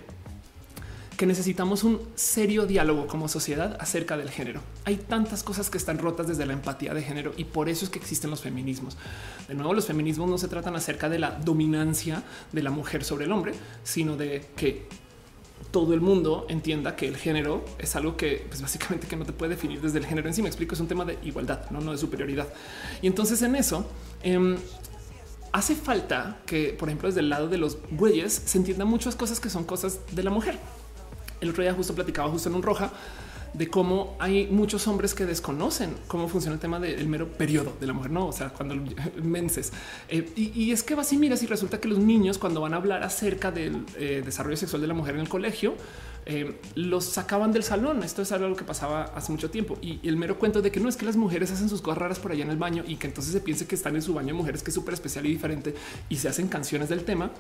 que 1.17 1.25
necesitamos 1.25 1.83
un 1.83 1.99
serio 2.15 2.65
diálogo 2.65 3.07
como 3.07 3.27
sociedad 3.27 3.77
acerca 3.79 4.17
del 4.17 4.29
género. 4.29 4.61
Hay 4.85 4.97
tantas 4.97 5.43
cosas 5.43 5.69
que 5.69 5.77
están 5.77 5.99
rotas 5.99 6.27
desde 6.27 6.45
la 6.45 6.53
empatía 6.53 6.93
de 6.93 7.03
género 7.03 7.33
y 7.37 7.43
por 7.43 7.69
eso 7.69 7.85
es 7.85 7.91
que 7.91 7.99
existen 7.99 8.29
los 8.29 8.41
feminismos. 8.41 8.97
De 9.47 9.53
nuevo, 9.53 9.73
los 9.73 9.85
feminismos 9.85 10.29
no 10.29 10.37
se 10.37 10.47
tratan 10.47 10.75
acerca 10.75 11.09
de 11.09 11.19
la 11.19 11.31
dominancia 11.31 12.23
de 12.51 12.63
la 12.63 12.71
mujer 12.71 13.03
sobre 13.03 13.25
el 13.25 13.31
hombre, 13.31 13.53
sino 13.83 14.17
de 14.17 14.45
que 14.55 14.87
todo 15.69 15.93
el 15.93 16.01
mundo 16.01 16.45
entienda 16.49 16.95
que 16.95 17.07
el 17.07 17.17
género 17.17 17.63
es 17.77 17.95
algo 17.95 18.17
que 18.17 18.45
pues 18.47 18.61
básicamente 18.61 19.07
que 19.07 19.15
no 19.15 19.25
te 19.25 19.31
puede 19.31 19.51
definir 19.51 19.79
desde 19.81 19.99
el 19.99 20.05
género 20.05 20.27
en 20.27 20.33
sí. 20.33 20.41
Me 20.41 20.49
explico, 20.49 20.73
es 20.73 20.81
un 20.81 20.87
tema 20.87 21.05
de 21.05 21.17
igualdad, 21.23 21.69
no, 21.69 21.81
no 21.81 21.91
de 21.91 21.97
superioridad. 21.97 22.47
Y 23.01 23.07
entonces 23.07 23.41
en 23.41 23.55
eso 23.55 23.85
em, 24.23 24.57
hace 25.51 25.75
falta 25.75 26.39
que, 26.45 26.75
por 26.77 26.89
ejemplo, 26.89 27.09
desde 27.09 27.21
el 27.21 27.29
lado 27.29 27.47
de 27.47 27.57
los 27.57 27.77
bueyes 27.91 28.41
se 28.45 28.57
entiendan 28.57 28.87
muchas 28.87 29.15
cosas 29.15 29.39
que 29.39 29.49
son 29.49 29.63
cosas 29.63 29.99
de 30.11 30.23
la 30.23 30.31
mujer. 30.31 30.57
El 31.41 31.49
otro 31.49 31.63
día 31.63 31.73
justo 31.73 31.93
platicaba 31.93 32.29
justo 32.29 32.49
en 32.49 32.55
un 32.55 32.63
roja 32.63 32.91
de 33.53 33.67
cómo 33.67 34.15
hay 34.19 34.47
muchos 34.47 34.87
hombres 34.87 35.13
que 35.13 35.25
desconocen 35.25 35.93
cómo 36.07 36.29
funciona 36.29 36.53
el 36.53 36.61
tema 36.61 36.79
del 36.79 37.07
mero 37.07 37.27
periodo 37.27 37.75
de 37.79 37.87
la 37.87 37.93
mujer, 37.93 38.11
no? 38.11 38.27
O 38.27 38.31
sea, 38.31 38.49
cuando 38.49 38.75
menses 39.21 39.73
eh, 40.07 40.29
y, 40.35 40.71
es 40.71 40.83
que 40.83 40.95
vas 40.95 41.11
y 41.11 41.17
miras 41.17 41.43
y 41.43 41.47
resulta 41.47 41.79
que 41.79 41.87
los 41.87 41.97
niños, 41.97 42.37
cuando 42.37 42.61
van 42.61 42.73
a 42.73 42.77
hablar 42.77 43.03
acerca 43.03 43.51
del 43.51 43.85
eh, 43.97 44.21
desarrollo 44.23 44.55
sexual 44.55 44.81
de 44.81 44.87
la 44.87 44.93
mujer 44.93 45.15
en 45.15 45.21
el 45.21 45.29
colegio, 45.29 45.75
eh, 46.25 46.59
los 46.75 47.05
sacaban 47.05 47.51
del 47.51 47.63
salón. 47.63 48.03
Esto 48.03 48.21
es 48.21 48.31
algo 48.31 48.55
que 48.55 48.63
pasaba 48.63 49.05
hace 49.15 49.31
mucho 49.31 49.49
tiempo. 49.49 49.77
Y, 49.81 49.99
el 50.07 50.17
mero 50.17 50.37
cuento 50.37 50.61
de 50.61 50.71
que 50.71 50.79
no 50.79 50.87
es 50.87 50.95
que 50.95 51.05
las 51.05 51.15
mujeres 51.15 51.51
hacen 51.51 51.67
sus 51.67 51.81
cosas 51.81 51.97
raras 51.97 52.19
por 52.19 52.31
allá 52.31 52.43
en 52.43 52.51
el 52.51 52.57
baño 52.57 52.83
y 52.87 52.95
que 52.97 53.07
entonces 53.07 53.33
se 53.33 53.41
piense 53.41 53.65
que 53.65 53.75
están 53.75 53.95
en 53.95 54.01
su 54.01 54.13
baño 54.13 54.35
mujeres 54.35 54.63
que 54.63 54.69
es 54.69 54.75
súper 54.75 54.93
especial 54.93 55.25
y 55.25 55.29
diferente 55.29 55.73
y 56.09 56.17
se 56.17 56.29
hacen 56.29 56.47
canciones 56.47 56.89
del 56.89 57.03
tema, 57.03 57.31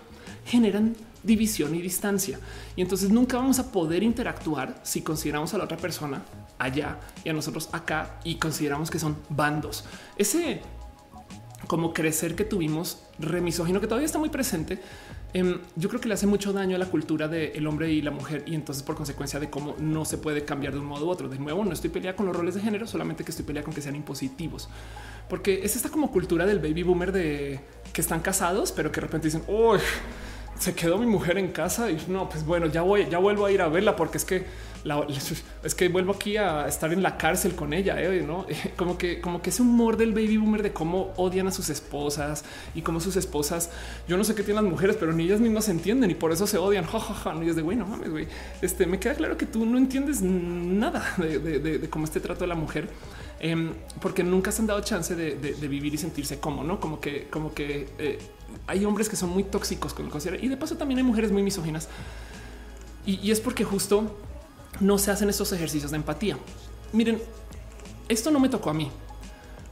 generan 0.45 0.95
división 1.23 1.75
y 1.75 1.81
distancia. 1.81 2.39
Y 2.75 2.81
entonces 2.81 3.09
nunca 3.09 3.37
vamos 3.37 3.59
a 3.59 3.71
poder 3.71 4.03
interactuar 4.03 4.79
si 4.83 5.01
consideramos 5.01 5.53
a 5.53 5.57
la 5.57 5.65
otra 5.65 5.77
persona 5.77 6.23
allá 6.57 6.99
y 7.23 7.29
a 7.29 7.33
nosotros 7.33 7.69
acá 7.71 8.19
y 8.23 8.35
consideramos 8.35 8.89
que 8.89 8.99
son 8.99 9.17
bandos. 9.29 9.85
Ese 10.17 10.61
como 11.67 11.93
crecer 11.93 12.35
que 12.35 12.43
tuvimos 12.43 13.03
remisógino 13.19 13.79
que 13.79 13.87
todavía 13.87 14.07
está 14.07 14.17
muy 14.17 14.29
presente 14.29 14.81
Em, 15.33 15.59
yo 15.77 15.87
creo 15.87 16.01
que 16.01 16.09
le 16.09 16.13
hace 16.13 16.27
mucho 16.27 16.51
daño 16.51 16.75
a 16.75 16.79
la 16.79 16.87
cultura 16.87 17.29
del 17.29 17.65
hombre 17.65 17.89
y 17.91 18.01
la 18.01 18.11
mujer 18.11 18.43
y 18.45 18.53
entonces 18.53 18.83
por 18.83 18.95
consecuencia 18.95 19.39
de 19.39 19.49
cómo 19.49 19.75
no 19.79 20.03
se 20.03 20.17
puede 20.17 20.43
cambiar 20.43 20.73
de 20.73 20.79
un 20.79 20.85
modo 20.85 21.05
u 21.05 21.09
otro. 21.09 21.29
De 21.29 21.39
nuevo, 21.39 21.63
no 21.63 21.71
estoy 21.71 21.89
peleada 21.89 22.17
con 22.17 22.25
los 22.25 22.35
roles 22.35 22.55
de 22.55 22.61
género, 22.61 22.85
solamente 22.85 23.23
que 23.23 23.31
estoy 23.31 23.45
peleada 23.45 23.63
con 23.63 23.73
que 23.73 23.81
sean 23.81 23.95
impositivos, 23.95 24.67
porque 25.29 25.61
es 25.63 25.75
esta 25.75 25.89
como 25.89 26.11
cultura 26.11 26.45
del 26.45 26.59
baby 26.59 26.83
boomer 26.83 27.11
de 27.13 27.61
que 27.93 28.01
están 28.01 28.19
casados, 28.19 28.73
pero 28.73 28.91
que 28.91 28.99
de 28.99 29.07
repente 29.07 29.27
dicen, 29.27 29.43
oh, 29.47 29.77
se 30.61 30.75
quedó 30.75 30.99
mi 30.99 31.07
mujer 31.07 31.39
en 31.39 31.51
casa 31.51 31.89
y 31.89 31.99
no, 32.07 32.29
pues 32.29 32.45
bueno, 32.45 32.67
ya 32.67 32.83
voy, 32.83 33.07
ya 33.09 33.17
vuelvo 33.17 33.45
a 33.45 33.51
ir 33.51 33.61
a 33.61 33.67
verla 33.67 33.95
porque 33.95 34.17
es 34.17 34.25
que 34.25 34.45
es 35.63 35.75
que 35.75 35.89
vuelvo 35.89 36.13
aquí 36.13 36.37
a 36.37 36.67
estar 36.67 36.91
en 36.91 37.03
la 37.03 37.17
cárcel 37.17 37.55
con 37.55 37.73
ella, 37.73 38.01
¿eh? 38.01 38.23
¿no? 38.25 38.45
Como 38.75 38.97
que, 38.97 39.21
como 39.21 39.41
que 39.41 39.49
ese 39.49 39.61
humor 39.61 39.97
del 39.97 40.13
baby 40.13 40.37
boomer 40.37 40.63
de 40.63 40.73
cómo 40.73 41.13
odian 41.17 41.47
a 41.47 41.51
sus 41.51 41.69
esposas 41.69 42.43
y 42.73 42.81
cómo 42.81 42.99
sus 42.99 43.15
esposas, 43.15 43.69
yo 44.07 44.17
no 44.17 44.23
sé 44.23 44.33
qué 44.33 44.43
tienen 44.43 44.63
las 44.63 44.71
mujeres, 44.71 44.97
pero 44.99 45.13
ni 45.13 45.23
ellas 45.23 45.39
mismas 45.39 45.65
se 45.65 45.71
entienden 45.71 46.09
y 46.09 46.15
por 46.15 46.31
eso 46.31 46.47
se 46.47 46.57
odian. 46.57 46.85
Ja, 46.91 46.99
ja, 46.99 47.13
ja. 47.13 47.43
Y 47.43 47.49
es 47.49 47.55
de 47.55 47.61
güey, 47.61 47.77
no 47.77 47.85
mames, 47.85 48.09
güey. 48.09 48.27
Este 48.61 48.85
me 48.85 48.99
queda 48.99 49.13
claro 49.15 49.37
que 49.37 49.45
tú 49.45 49.65
no 49.65 49.77
entiendes 49.77 50.21
nada 50.21 51.15
de, 51.17 51.87
cómo 51.89 52.05
este 52.05 52.19
trato 52.19 52.41
de 52.41 52.47
la 52.47 52.55
mujer 52.55 52.89
em, 53.39 53.73
porque 54.01 54.23
nunca 54.23 54.51
se 54.51 54.61
han 54.61 54.67
dado 54.67 54.81
chance 54.81 55.15
de, 55.15 55.67
vivir 55.67 55.93
y 55.93 55.97
sentirse 55.97 56.39
como, 56.39 56.63
no 56.63 56.79
como 56.79 56.99
que, 56.99 57.27
como 57.29 57.53
que 57.53 57.87
eh, 57.97 58.19
hay 58.67 58.85
hombres 58.85 59.09
que 59.09 59.15
son 59.15 59.29
muy 59.29 59.43
tóxicos 59.43 59.93
con 59.93 60.05
el 60.05 60.11
considero 60.11 60.43
y 60.43 60.47
de 60.47 60.57
paso 60.57 60.77
también 60.77 60.99
hay 60.99 61.03
mujeres 61.03 61.31
muy 61.31 61.43
misóginas. 61.43 61.89
Y, 63.05 63.31
es 63.31 63.39
porque 63.39 63.63
justo 63.63 64.15
no 64.79 64.97
se 64.97 65.11
hacen 65.11 65.29
estos 65.29 65.51
ejercicios 65.53 65.91
de 65.91 65.97
empatía. 65.97 66.37
Miren, 66.93 67.19
esto 68.07 68.29
no 68.31 68.39
me 68.39 68.49
tocó 68.49 68.69
a 68.69 68.73
mí, 68.73 68.91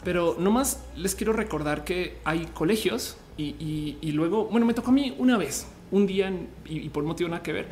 pero 0.04 0.36
nomás 0.40 0.80
les 0.96 1.14
quiero 1.14 1.34
recordar 1.34 1.84
que 1.84 2.18
hay 2.24 2.46
colegios 2.48 3.18
y, 3.38 4.12
luego, 4.12 4.46
bueno, 4.46 4.66
me 4.66 4.74
tocó 4.74 4.90
a 4.90 4.94
mí 4.94 5.16
una 5.18 5.38
vez, 5.38 5.68
un 5.92 6.08
día 6.08 6.34
y, 6.66 6.90
por 6.90 7.04
motivo 7.04 7.30
nada 7.30 7.44
que 7.44 7.54
ver. 7.54 7.68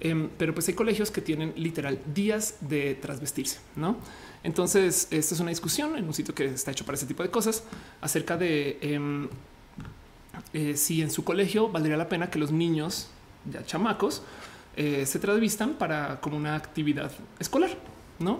Em, 0.00 0.28
pero 0.38 0.54
pues 0.54 0.68
hay 0.68 0.74
colegios 0.74 1.10
que 1.10 1.20
tienen 1.20 1.52
literal 1.56 1.98
días 2.14 2.54
de 2.60 2.94
trasvestirse, 2.94 3.58
¿no? 3.74 3.96
Entonces, 4.44 5.08
esta 5.10 5.34
es 5.34 5.40
una 5.40 5.50
discusión 5.50 5.96
en 5.96 6.04
un 6.04 6.14
sitio 6.14 6.34
que 6.34 6.44
está 6.44 6.70
hecho 6.70 6.84
para 6.84 6.96
ese 6.96 7.06
tipo 7.06 7.24
de 7.24 7.30
cosas 7.30 7.64
acerca 8.00 8.36
de 8.36 8.78
em, 8.80 9.28
eh, 10.52 10.76
si 10.76 11.02
en 11.02 11.10
su 11.10 11.24
colegio 11.24 11.68
valdría 11.68 11.96
la 11.96 12.08
pena 12.08 12.30
que 12.30 12.38
los 12.38 12.52
niños, 12.52 13.08
ya 13.50 13.64
chamacos, 13.64 14.22
eh, 14.76 15.06
se 15.06 15.18
trasvistan 15.18 15.74
para 15.74 16.20
como 16.20 16.36
una 16.36 16.54
actividad 16.54 17.10
escolar, 17.38 17.70
¿no? 18.18 18.38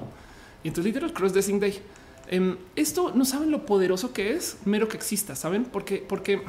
Y 0.62 0.68
entonces 0.68 0.92
literal 0.92 1.12
cross 1.12 1.32
dressing 1.32 1.60
day. 1.60 1.80
Em, 2.28 2.56
esto 2.76 3.12
no 3.14 3.24
saben 3.24 3.50
lo 3.50 3.64
poderoso 3.64 4.12
que 4.12 4.34
es, 4.34 4.58
mero 4.64 4.88
que 4.88 4.96
exista, 4.96 5.34
saben? 5.34 5.64
Porque, 5.64 5.98
porque 5.98 6.42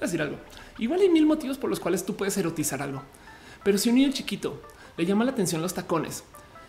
decir 0.00 0.20
algo. 0.20 0.36
Igual 0.78 1.00
hay 1.00 1.08
mil 1.08 1.26
motivos 1.26 1.56
por 1.56 1.70
los 1.70 1.80
cuales 1.80 2.04
tú 2.04 2.16
puedes 2.16 2.36
erotizar 2.36 2.82
algo, 2.82 3.02
pero 3.64 3.78
si 3.78 3.88
un 3.88 3.94
niño 3.94 4.12
chiquito 4.12 4.60
le 4.96 5.06
llama 5.06 5.24
la 5.24 5.30
atención 5.32 5.62
los 5.62 5.74
tacones 5.74 6.24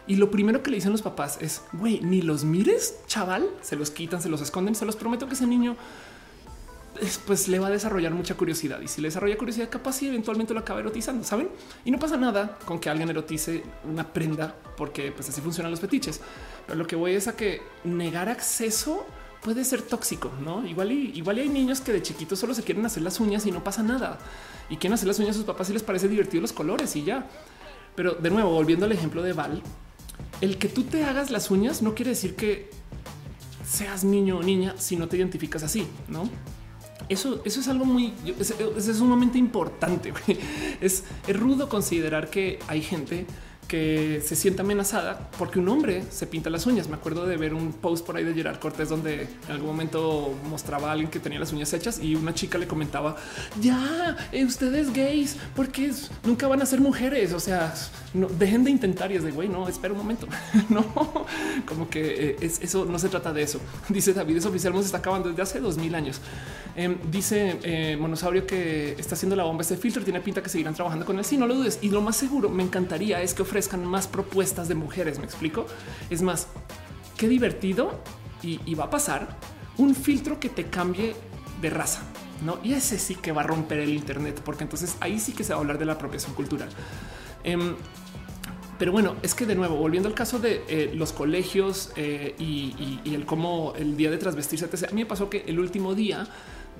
y 0.08 0.16
lo 0.16 0.32
primero 0.32 0.64
que 0.64 0.72
le 0.72 0.78
dicen 0.78 0.94
los 0.94 1.02
papás 1.02 1.38
es 1.42 1.62
güey, 1.74 2.00
ni 2.00 2.22
los 2.22 2.46
mires, 2.46 3.00
chaval, 3.08 3.50
se 3.62 3.76
los 3.76 3.92
quitan, 3.92 4.22
se 4.22 4.30
los 4.30 4.42
esconden. 4.42 4.74
Se 4.74 4.86
los 4.86 4.96
prometo 4.96 5.28
que 5.28 5.34
ese 5.34 5.46
niño 5.46 5.76
pues 7.26 7.48
le 7.48 7.60
va 7.60 7.68
a 7.68 7.70
desarrollar 7.70 8.14
mucha 8.14 8.36
curiosidad 8.36 8.82
y 8.82 8.88
si 8.88 9.02
le 9.02 9.08
desarrolla 9.08 9.38
curiosidad, 9.38 9.70
capaz 9.70 10.02
y 10.02 10.08
eventualmente 10.08 10.54
lo 10.54 10.60
acaba 10.60 10.80
erotizando, 10.80 11.24
saben? 11.24 11.50
Y 11.86 11.92
no 11.92 12.00
pasa 12.00 12.18
nada 12.18 12.58
con 12.66 12.80
que 12.80 12.90
alguien 12.90 13.10
erotice 13.10 13.64
una 13.86 14.12
prenda 14.12 14.56
porque 14.76 15.12
pues 15.12 15.30
así 15.30 15.42
funcionan 15.42 15.72
los 15.72 15.80
fetiches. 15.80 16.22
Pero 16.66 16.78
lo 16.78 16.88
que 16.88 16.96
voy 16.96 17.14
es 17.14 17.28
a 17.28 17.36
que 17.36 17.62
negar 17.84 18.30
acceso 18.30 19.06
puede 19.42 19.64
ser 19.64 19.82
tóxico, 19.82 20.32
no? 20.42 20.66
Igual 20.68 20.92
y 20.92 21.12
igual 21.16 21.38
hay 21.38 21.50
niños 21.50 21.82
que 21.82 21.94
de 21.94 22.02
chiquitos 22.02 22.40
solo 22.40 22.54
se 22.54 22.64
quieren 22.64 22.86
hacer 22.86 23.04
las 23.04 23.20
uñas 23.20 23.46
y 23.46 23.52
no 23.52 23.64
pasa 23.64 23.84
nada 23.84 24.18
y 24.70 24.78
quieren 24.78 24.94
hacer 24.94 25.08
las 25.08 25.20
uñas 25.20 25.32
a 25.32 25.34
sus 25.34 25.46
papás 25.46 25.70
y 25.70 25.74
les 25.74 25.84
parece 25.84 26.08
divertido 26.08 26.42
los 26.42 26.54
colores 26.54 26.96
y 26.96 27.04
ya. 27.04 27.28
Pero 27.96 28.14
de 28.14 28.30
nuevo, 28.30 28.52
volviendo 28.52 28.86
al 28.86 28.92
ejemplo 28.92 29.24
de 29.24 29.34
Val, 29.34 29.62
el 30.42 30.58
que 30.58 30.68
tú 30.68 30.84
te 30.84 31.04
hagas 31.04 31.32
las 31.32 31.50
uñas 31.50 31.82
no 31.82 31.96
quiere 31.96 32.12
decir 32.12 32.36
que 32.36 32.70
seas 33.66 34.04
niño 34.04 34.38
o 34.38 34.44
niña 34.44 34.76
si 34.78 34.96
no 34.96 35.08
te 35.08 35.18
identificas 35.18 35.64
así, 35.64 35.88
no? 36.08 36.30
Eso, 37.10 37.42
eso 37.46 37.60
es 37.60 37.68
algo 37.68 37.86
muy, 37.86 38.14
es, 38.40 38.52
es 38.52 38.98
sumamente 38.98 39.38
importante. 39.38 40.14
Es, 40.82 41.04
es 41.28 41.40
rudo 41.40 41.70
considerar 41.70 42.30
que 42.30 42.60
hay 42.68 42.82
gente 42.82 43.26
que 43.68 44.22
se 44.26 44.36
siente 44.36 44.62
amenazada 44.62 45.30
porque 45.38 45.60
un 45.60 45.70
hombre 45.70 46.04
se 46.10 46.26
pinta 46.28 46.50
las 46.50 46.66
uñas. 46.66 46.88
Me 46.88 46.96
acuerdo 46.96 47.26
de 47.26 47.38
ver 47.38 47.54
un 47.54 47.74
post 47.74 48.06
por 48.06 48.18
ahí 48.18 48.24
de 48.24 48.34
Gerard 48.34 48.60
Cortés 48.60 48.90
donde 48.90 49.24
en 49.24 49.52
algún 49.52 49.68
momento 49.68 50.34
mostraba 50.50 50.90
a 50.90 50.92
alguien 50.94 51.10
que 51.10 51.20
tenía 51.20 51.40
las 51.40 51.52
uñas 51.52 51.72
hechas 51.74 52.00
y 52.02 52.16
una 52.16 52.34
chica 52.34 52.58
le 52.58 52.68
comentaba 52.68 53.18
ya 53.62 54.16
eh, 54.32 54.46
ustedes 54.46 54.94
gays 54.94 55.38
porque 55.56 55.92
nunca 56.24 56.48
van 56.48 56.62
a 56.62 56.66
ser 56.66 56.80
mujeres. 56.80 57.34
O 57.34 57.40
sea, 57.40 57.74
no 58.14 58.28
dejen 58.28 58.64
de 58.64 58.72
intentar 58.72 59.12
y 59.12 59.16
es 59.16 59.24
de 59.24 59.32
güey, 59.32 59.50
no 59.50 59.68
espera 59.68 59.94
un 59.94 60.00
momento. 60.00 60.28
no, 60.70 60.86
como 61.66 61.90
que 61.90 62.30
eh, 62.30 62.36
es, 62.42 62.62
eso 62.62 62.86
no 62.86 62.98
se 63.00 63.10
trata 63.10 63.34
de 63.34 63.44
eso. 63.44 63.60
Dice 63.90 64.14
David, 64.14 64.38
es 64.38 64.46
oficial, 64.46 64.74
se 64.74 64.80
está 64.80 65.00
acabando 65.00 65.30
desde 65.30 65.42
hace 65.42 65.60
dos 65.60 65.78
mil 65.78 65.94
años. 65.94 66.22
Em, 66.76 66.96
dice 67.10 67.58
eh, 67.64 67.98
Monosaurio 68.00 68.46
que 68.46 68.96
está 69.00 69.16
haciendo 69.16 69.36
la 69.36 69.44
bomba. 69.44 69.64
Este 69.64 69.78
filtro 69.78 70.04
tiene 70.04 70.22
pinta 70.22 70.44
que 70.44 70.50
seguirán 70.50 70.76
trabajando 70.76 71.06
con 71.06 71.18
él. 71.18 71.26
Si 71.26 71.36
no 71.36 71.48
lo 71.48 71.56
dudes. 71.56 71.80
Y 71.82 71.90
lo 71.90 72.02
más 72.02 72.16
seguro 72.16 72.50
me 72.50 72.62
encantaría 72.62 73.22
es 73.22 73.34
que 73.34 73.42
ofrezcan 73.42 73.57
más 73.86 74.08
propuestas 74.08 74.68
de 74.68 74.76
mujeres. 74.76 75.20
Me 75.20 75.26
explico. 75.26 75.66
Es 76.10 76.22
más, 76.22 76.48
qué 77.18 77.28
divertido 77.28 78.00
y, 78.44 78.76
va 78.76 78.86
a 78.86 78.90
pasar 78.90 79.36
un 79.78 79.96
filtro 79.96 80.40
que 80.40 80.50
te 80.50 80.66
cambie 80.66 81.16
de 81.62 81.70
raza. 81.70 82.02
No, 82.46 82.60
y 82.64 82.74
ese 82.74 83.00
sí 83.00 83.16
que 83.16 83.32
va 83.32 83.42
a 83.42 83.46
romper 83.46 83.80
el 83.80 83.90
Internet, 83.90 84.42
porque 84.46 84.64
entonces 84.64 84.96
ahí 85.00 85.20
sí 85.20 85.34
que 85.34 85.44
se 85.44 85.54
va 85.54 85.58
a 85.58 85.62
hablar 85.62 85.80
de 85.80 85.86
la 85.86 85.94
apropiación 85.94 86.36
cultural. 86.36 86.70
Em, 87.44 87.76
pero 88.78 88.92
bueno, 88.92 89.16
es 89.24 89.34
que 89.34 89.48
de 89.48 89.56
nuevo, 89.56 89.76
volviendo 89.76 90.08
al 90.08 90.14
caso 90.14 90.38
de 90.38 90.64
eh, 90.68 90.92
los 90.94 91.14
colegios 91.14 91.92
eh, 91.96 92.36
y, 92.38 93.00
el 93.06 93.26
cómo 93.26 93.74
el 93.76 93.98
día 93.98 94.12
de 94.12 94.18
trasvestirse, 94.18 94.66
a 94.66 94.90
mí 94.92 95.02
me 95.02 95.06
pasó 95.08 95.32
que 95.32 95.44
el 95.48 95.60
último 95.60 95.96
día 95.96 96.28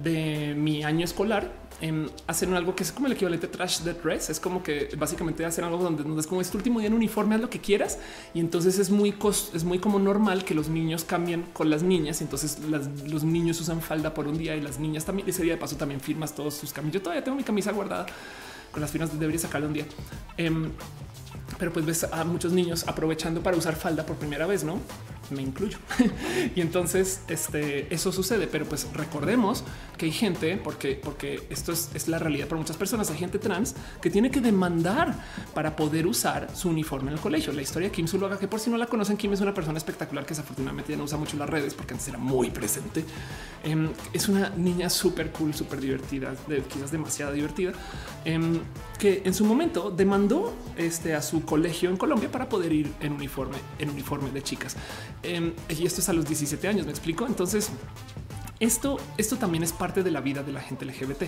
de 0.04 0.54
mi 0.56 0.84
año 0.84 1.06
escolar 1.06 1.52
em, 1.82 2.08
hacen 2.28 2.54
algo 2.54 2.76
que 2.76 2.84
es 2.84 2.92
como 2.92 3.08
el 3.08 3.14
equivalente 3.14 3.48
trash 3.48 3.82
the 3.82 3.94
dress. 3.94 4.30
Es 4.30 4.40
como 4.40 4.64
que 4.64 4.90
básicamente 4.98 5.46
hacen 5.46 5.64
algo 5.64 5.78
donde, 5.78 6.04
no 6.04 6.20
es 6.20 6.28
como 6.28 6.42
este 6.42 6.58
último 6.58 6.80
día 6.80 6.88
en 6.88 6.94
uniforme, 6.94 7.36
haz 7.36 7.42
lo 7.42 7.50
que 7.50 7.60
quieras. 7.60 8.00
Y 8.34 8.40
entonces 8.40 8.80
es 8.80 8.90
muy, 8.90 9.16
es 9.54 9.64
muy 9.64 9.80
como 9.80 10.00
normal 10.00 10.44
que 10.44 10.54
los 10.54 10.70
niños 10.70 11.04
cambien 11.04 11.44
con 11.54 11.70
las 11.70 11.84
niñas. 11.84 12.22
Y 12.22 12.24
entonces 12.26 12.60
los 12.60 13.24
niños 13.24 13.60
usan 13.62 13.82
falda 13.82 14.14
por 14.14 14.28
un 14.28 14.38
día 14.38 14.56
y 14.56 14.62
las 14.62 14.80
niñas 14.80 15.06
también. 15.06 15.28
Ese 15.30 15.44
día 15.44 15.54
de 15.54 15.60
paso 15.60 15.76
también 15.76 16.02
firmas 16.02 16.36
todos 16.36 16.54
sus 16.54 16.74
camisas. 16.74 16.96
Yo 16.96 17.02
todavía 17.02 17.24
tengo 17.24 17.38
mi 17.38 17.44
camisa 17.44 17.72
guardada 17.72 18.06
con 18.72 18.82
las 18.82 18.92
firmas. 18.92 19.18
Debería 19.20 19.40
sacarla 19.40 19.68
un 19.68 19.74
día. 19.74 19.86
Em, 20.38 20.72
pero 21.60 21.74
pues 21.74 21.86
ves 21.86 22.04
a 22.04 22.24
muchos 22.24 22.52
niños 22.52 22.88
aprovechando 22.88 23.42
para 23.42 23.58
usar 23.58 23.76
falda 23.76 24.06
por 24.06 24.18
primera 24.18 24.46
vez, 24.46 24.64
no? 24.64 24.80
Me 25.32 25.42
incluyo. 25.42 25.78
y 26.56 26.62
entonces 26.62 27.22
este, 27.28 27.94
eso 27.94 28.12
sucede, 28.12 28.48
pero 28.48 28.66
pues 28.66 28.88
recordemos 28.94 29.64
que 29.98 30.06
hay 30.06 30.12
gente, 30.12 30.58
porque, 30.58 31.00
porque 31.04 31.48
esto 31.50 31.72
es, 31.72 32.08
la 32.08 32.20
realidad 32.20 32.48
para 32.48 32.60
muchas 32.60 32.78
personas, 32.78 33.10
hay 33.10 33.18
gente 33.18 33.40
trans 33.40 33.76
que 34.02 34.10
tiene 34.10 34.30
que 34.32 34.40
demandar 34.40 35.16
para 35.54 35.76
poder 35.76 36.08
usar 36.08 36.50
su 36.56 36.70
uniforme 36.70 37.10
en 37.10 37.18
el 37.18 37.20
colegio. 37.20 37.52
La 37.52 37.62
historia 37.62 37.90
de 37.90 37.96
Kim 37.96 38.08
Zuluaga, 38.08 38.38
que 38.38 38.48
por 38.48 38.60
si 38.60 38.70
no 38.70 38.78
la 38.78 38.86
conocen, 38.86 39.18
Kim 39.18 39.34
es 39.34 39.42
una 39.42 39.54
persona 39.54 39.78
espectacular 39.78 40.26
que 40.26 40.30
desafortunadamente 40.30 40.92
ya 40.92 40.98
no 40.98 41.04
usa 41.04 41.18
mucho 41.18 41.38
las 41.38 41.50
redes 41.50 41.74
porque 41.74 41.94
antes 41.94 42.08
era 42.08 42.18
muy 42.18 42.50
presente. 42.52 43.04
Em, 43.64 43.90
es 44.14 44.30
una 44.30 44.50
niña 44.50 44.90
súper 44.90 45.32
cool, 45.32 45.54
súper 45.54 45.82
divertida, 45.82 46.34
quizás 46.72 46.92
demasiado 46.92 47.34
divertida, 47.34 47.74
em, 48.24 48.60
que 49.00 49.24
en 49.26 49.34
su 49.34 49.46
momento 49.46 49.92
demandó 49.92 50.54
este, 50.78 51.16
a 51.16 51.22
su 51.22 51.44
colegio 51.44 51.90
en 51.90 51.98
Colombia 51.98 52.32
para 52.32 52.50
poder 52.50 52.72
ir 52.72 52.92
en 53.02 53.14
uniforme, 53.14 53.58
en 53.80 53.90
uniforme 53.90 54.32
de 54.32 54.42
chicas. 54.42 54.76
Em, 55.24 55.54
y 55.70 55.86
esto 55.86 56.02
es 56.02 56.10
a 56.10 56.14
los 56.14 56.26
17 56.26 56.68
años, 56.68 56.86
me 56.86 56.92
explico. 56.92 57.26
Entonces, 57.26 57.70
esto, 58.60 58.98
esto 59.18 59.38
también 59.38 59.64
es 59.64 59.74
parte 59.74 60.04
de 60.04 60.12
la 60.12 60.22
vida 60.22 60.44
de 60.44 60.52
la 60.52 60.62
gente 60.62 60.86
LGBT. 60.86 61.24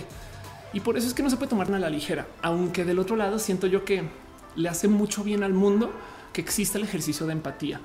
Y 0.72 0.80
por 0.80 0.96
eso 0.96 1.08
es 1.08 1.14
que 1.14 1.22
no 1.22 1.30
se 1.30 1.36
puede 1.36 1.50
tomar 1.50 1.68
nada 1.68 1.78
a 1.78 1.80
la 1.80 1.90
ligera, 1.90 2.28
aunque 2.42 2.84
del 2.84 2.98
otro 2.98 3.16
lado 3.16 3.38
siento 3.38 3.66
yo 3.66 3.84
que 3.84 4.08
le 4.56 4.68
hace 4.68 4.88
mucho 4.88 5.24
bien 5.24 5.42
al 5.42 5.52
mundo 5.52 5.92
que 6.32 6.40
exista 6.40 6.78
el 6.78 6.84
ejercicio 6.84 7.26
de 7.26 7.32
empatía. 7.32 7.80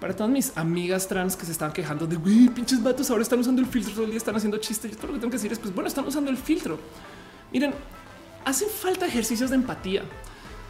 Para 0.00 0.16
todas 0.16 0.32
mis 0.32 0.56
amigas 0.56 1.06
trans 1.08 1.36
que 1.36 1.44
se 1.44 1.52
estaban 1.52 1.74
quejando 1.74 2.06
de 2.06 2.18
pinches 2.18 2.82
vatos 2.82 3.10
ahora 3.10 3.22
están 3.22 3.38
usando 3.38 3.60
el 3.60 3.68
filtro 3.68 3.92
todo 3.92 4.04
el 4.04 4.10
día, 4.10 4.16
están 4.16 4.34
haciendo 4.34 4.56
chistes. 4.56 4.92
Yo 4.92 4.96
todo 4.96 5.08
lo 5.08 5.12
que 5.14 5.20
tengo 5.20 5.30
que 5.30 5.36
decir 5.36 5.52
es 5.52 5.58
pues 5.58 5.74
bueno, 5.74 5.88
están 5.88 6.06
usando 6.06 6.30
el 6.30 6.38
filtro. 6.38 6.78
Miren, 7.52 7.74
hacen 8.46 8.68
falta 8.70 9.06
ejercicios 9.06 9.50
de 9.50 9.56
empatía. 9.56 10.04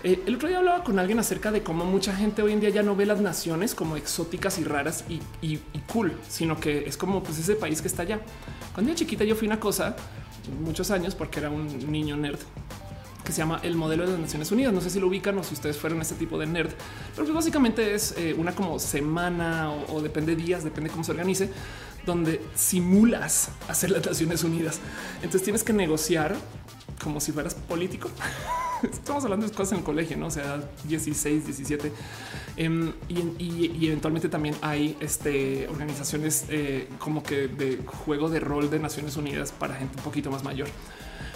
Eh, 0.02 0.22
el 0.26 0.36
otro 0.36 0.48
día 0.48 0.58
hablaba 0.58 0.82
con 0.82 0.98
alguien 0.98 1.18
acerca 1.18 1.52
de 1.52 1.62
cómo 1.62 1.84
mucha 1.84 2.14
gente 2.16 2.40
hoy 2.42 2.52
en 2.52 2.60
día 2.60 2.70
ya 2.70 2.82
no 2.82 2.96
ve 2.96 3.04
las 3.04 3.20
naciones 3.20 3.74
como 3.74 3.96
exóticas 3.96 4.58
y 4.58 4.64
raras 4.64 5.04
y, 5.08 5.58
cool, 5.92 6.12
sino 6.26 6.58
que 6.58 6.86
es 6.86 6.96
como 6.96 7.22
pues 7.22 7.38
ese 7.38 7.54
país 7.54 7.82
que 7.82 7.88
está 7.88 8.02
allá. 8.02 8.20
Cuando 8.72 8.92
yo 8.92 8.96
chiquita 8.96 9.24
yo 9.24 9.36
fui 9.36 9.46
una 9.46 9.60
cosa 9.60 9.96
muchos 10.62 10.90
años 10.90 11.14
porque 11.14 11.40
era 11.40 11.50
un 11.50 11.90
niño 11.90 12.16
nerd 12.16 12.38
que 13.24 13.32
se 13.32 13.38
llama 13.38 13.60
el 13.62 13.76
modelo 13.76 14.06
de 14.06 14.12
las 14.12 14.20
Naciones 14.20 14.50
Unidas. 14.50 14.72
No 14.72 14.80
sé 14.80 14.88
si 14.88 14.98
lo 14.98 15.06
ubican 15.06 15.36
o 15.36 15.44
si 15.44 15.52
ustedes 15.52 15.76
fueron 15.76 16.00
ese 16.00 16.14
tipo 16.14 16.38
de 16.38 16.46
nerd, 16.46 16.70
pero 17.14 17.26
pues 17.26 17.34
básicamente 17.34 17.94
es 17.94 18.14
eh, 18.16 18.34
una 18.38 18.52
como 18.52 18.78
semana 18.78 19.70
o, 19.70 19.96
o, 19.96 20.00
depende 20.00 20.34
días, 20.34 20.64
depende 20.64 20.88
cómo 20.88 21.04
se 21.04 21.10
organice, 21.10 21.50
donde 22.06 22.40
simulas 22.54 23.50
hacer 23.68 23.90
las 23.90 24.06
Naciones 24.06 24.44
Unidas. 24.44 24.80
Entonces 25.16 25.42
tienes 25.42 25.62
que 25.62 25.74
negociar 25.74 26.36
como 27.02 27.20
si 27.20 27.32
fueras 27.32 27.54
político. 27.54 28.10
Estamos 28.82 29.24
hablando 29.24 29.46
de 29.46 29.52
cosas 29.52 29.72
en 29.72 29.78
el 29.78 29.84
colegio, 29.84 30.16
no 30.16 30.26
o 30.26 30.30
sea 30.30 30.62
16, 30.84 31.44
17 31.44 31.92
em, 32.56 32.92
y, 33.08 33.86
eventualmente 33.86 34.28
también 34.28 34.54
hay 34.62 34.96
este, 35.00 35.68
organizaciones 35.68 36.46
eh, 36.48 36.88
como 36.98 37.22
que 37.22 37.48
de 37.48 37.78
juego 37.84 38.30
de 38.30 38.40
rol 38.40 38.70
de 38.70 38.78
Naciones 38.78 39.16
Unidas 39.16 39.52
para 39.52 39.74
gente 39.74 39.96
un 39.98 40.04
poquito 40.04 40.30
más 40.30 40.44
mayor. 40.44 40.68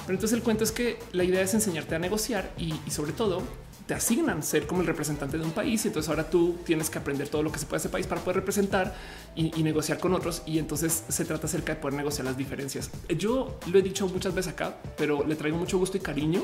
Pero 0.07 0.17
entonces 0.17 0.37
el 0.37 0.43
cuento 0.43 0.65
es 0.65 0.73
que 0.73 0.99
la 1.13 1.25
idea 1.25 1.43
es 1.43 1.53
enseñarte 1.55 1.95
a 1.95 1.99
negociar 1.99 2.53
y 2.59 2.75
sobre 2.91 3.13
todo 3.13 3.43
te 3.87 3.93
asignan 3.93 4.43
ser 4.43 4.67
como 4.67 4.81
el 4.81 4.87
representante 4.87 5.37
de 5.37 5.45
un 5.45 5.53
país. 5.53 5.85
Y 5.85 5.89
entonces 5.89 6.09
ahora 6.09 6.29
tú 6.29 6.57
tienes 6.65 6.91
que 6.91 6.99
aprender 6.99 7.29
todo 7.29 7.43
lo 7.43 7.53
que 7.53 7.59
se 7.59 7.67
puede 7.67 7.79
hacer 7.79 7.91
país 7.91 8.07
para 8.07 8.21
poder 8.21 8.37
representar 8.37 8.95
y, 9.37 9.63
negociar 9.63 9.99
con 9.99 10.15
otros. 10.15 10.43
Y 10.47 10.59
entonces 10.59 11.05
se 11.09 11.25
trata 11.25 11.47
acerca 11.47 11.75
de 11.75 11.81
poder 11.81 11.95
negociar 11.95 12.25
las 12.25 12.37
diferencias. 12.37 12.91
Yo 13.09 13.59
lo 13.71 13.79
he 13.79 13.83
dicho 13.83 14.07
muchas 14.09 14.35
veces 14.35 14.53
acá, 14.53 14.77
pero 14.97 15.25
le 15.27 15.37
traigo 15.37 15.59
mucho 15.59 15.79
gusto 15.79 15.97
y 15.97 16.01
cariño 16.01 16.43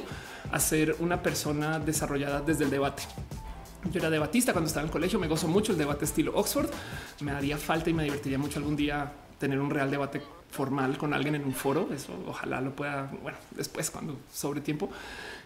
a 0.53 0.61
ser 0.61 0.97
una 0.99 1.23
persona 1.23 1.79
desarrollada 1.79 2.41
desde 2.41 2.65
el 2.65 2.71
debate. 2.71 3.03
Yo 3.91 3.99
era 3.99 4.11
debatista 4.11 4.53
cuando 4.53 4.69
estaba 4.69 4.83
en 4.83 4.89
el 4.89 4.93
colegio, 4.93 5.19
me 5.19 5.27
gozo 5.27 5.49
mucho 5.49 5.73
el 5.73 5.79
debate 5.79 6.05
estilo 6.05 6.33
Oxford. 6.35 6.69
Me 7.21 7.33
haría 7.33 7.57
falta 7.57 7.89
y 7.89 7.95
me 7.95 8.05
divertiría 8.05 8.39
mucho 8.39 8.59
algún 8.59 8.77
día 8.77 9.11
tener 9.39 9.59
un 9.59 9.71
real 9.71 9.91
debate 9.91 10.21
formal 10.51 10.99
con 10.99 11.15
alguien 11.15 11.35
en 11.35 11.45
un 11.45 11.55
foro. 11.55 11.89
Eso 11.93 12.13
ojalá 12.27 12.61
lo 12.61 12.77
pueda, 12.77 13.11
bueno, 13.23 13.39
después 13.53 13.91
cuando 13.91 14.19
sobre 14.33 14.61
tiempo. 14.61 14.91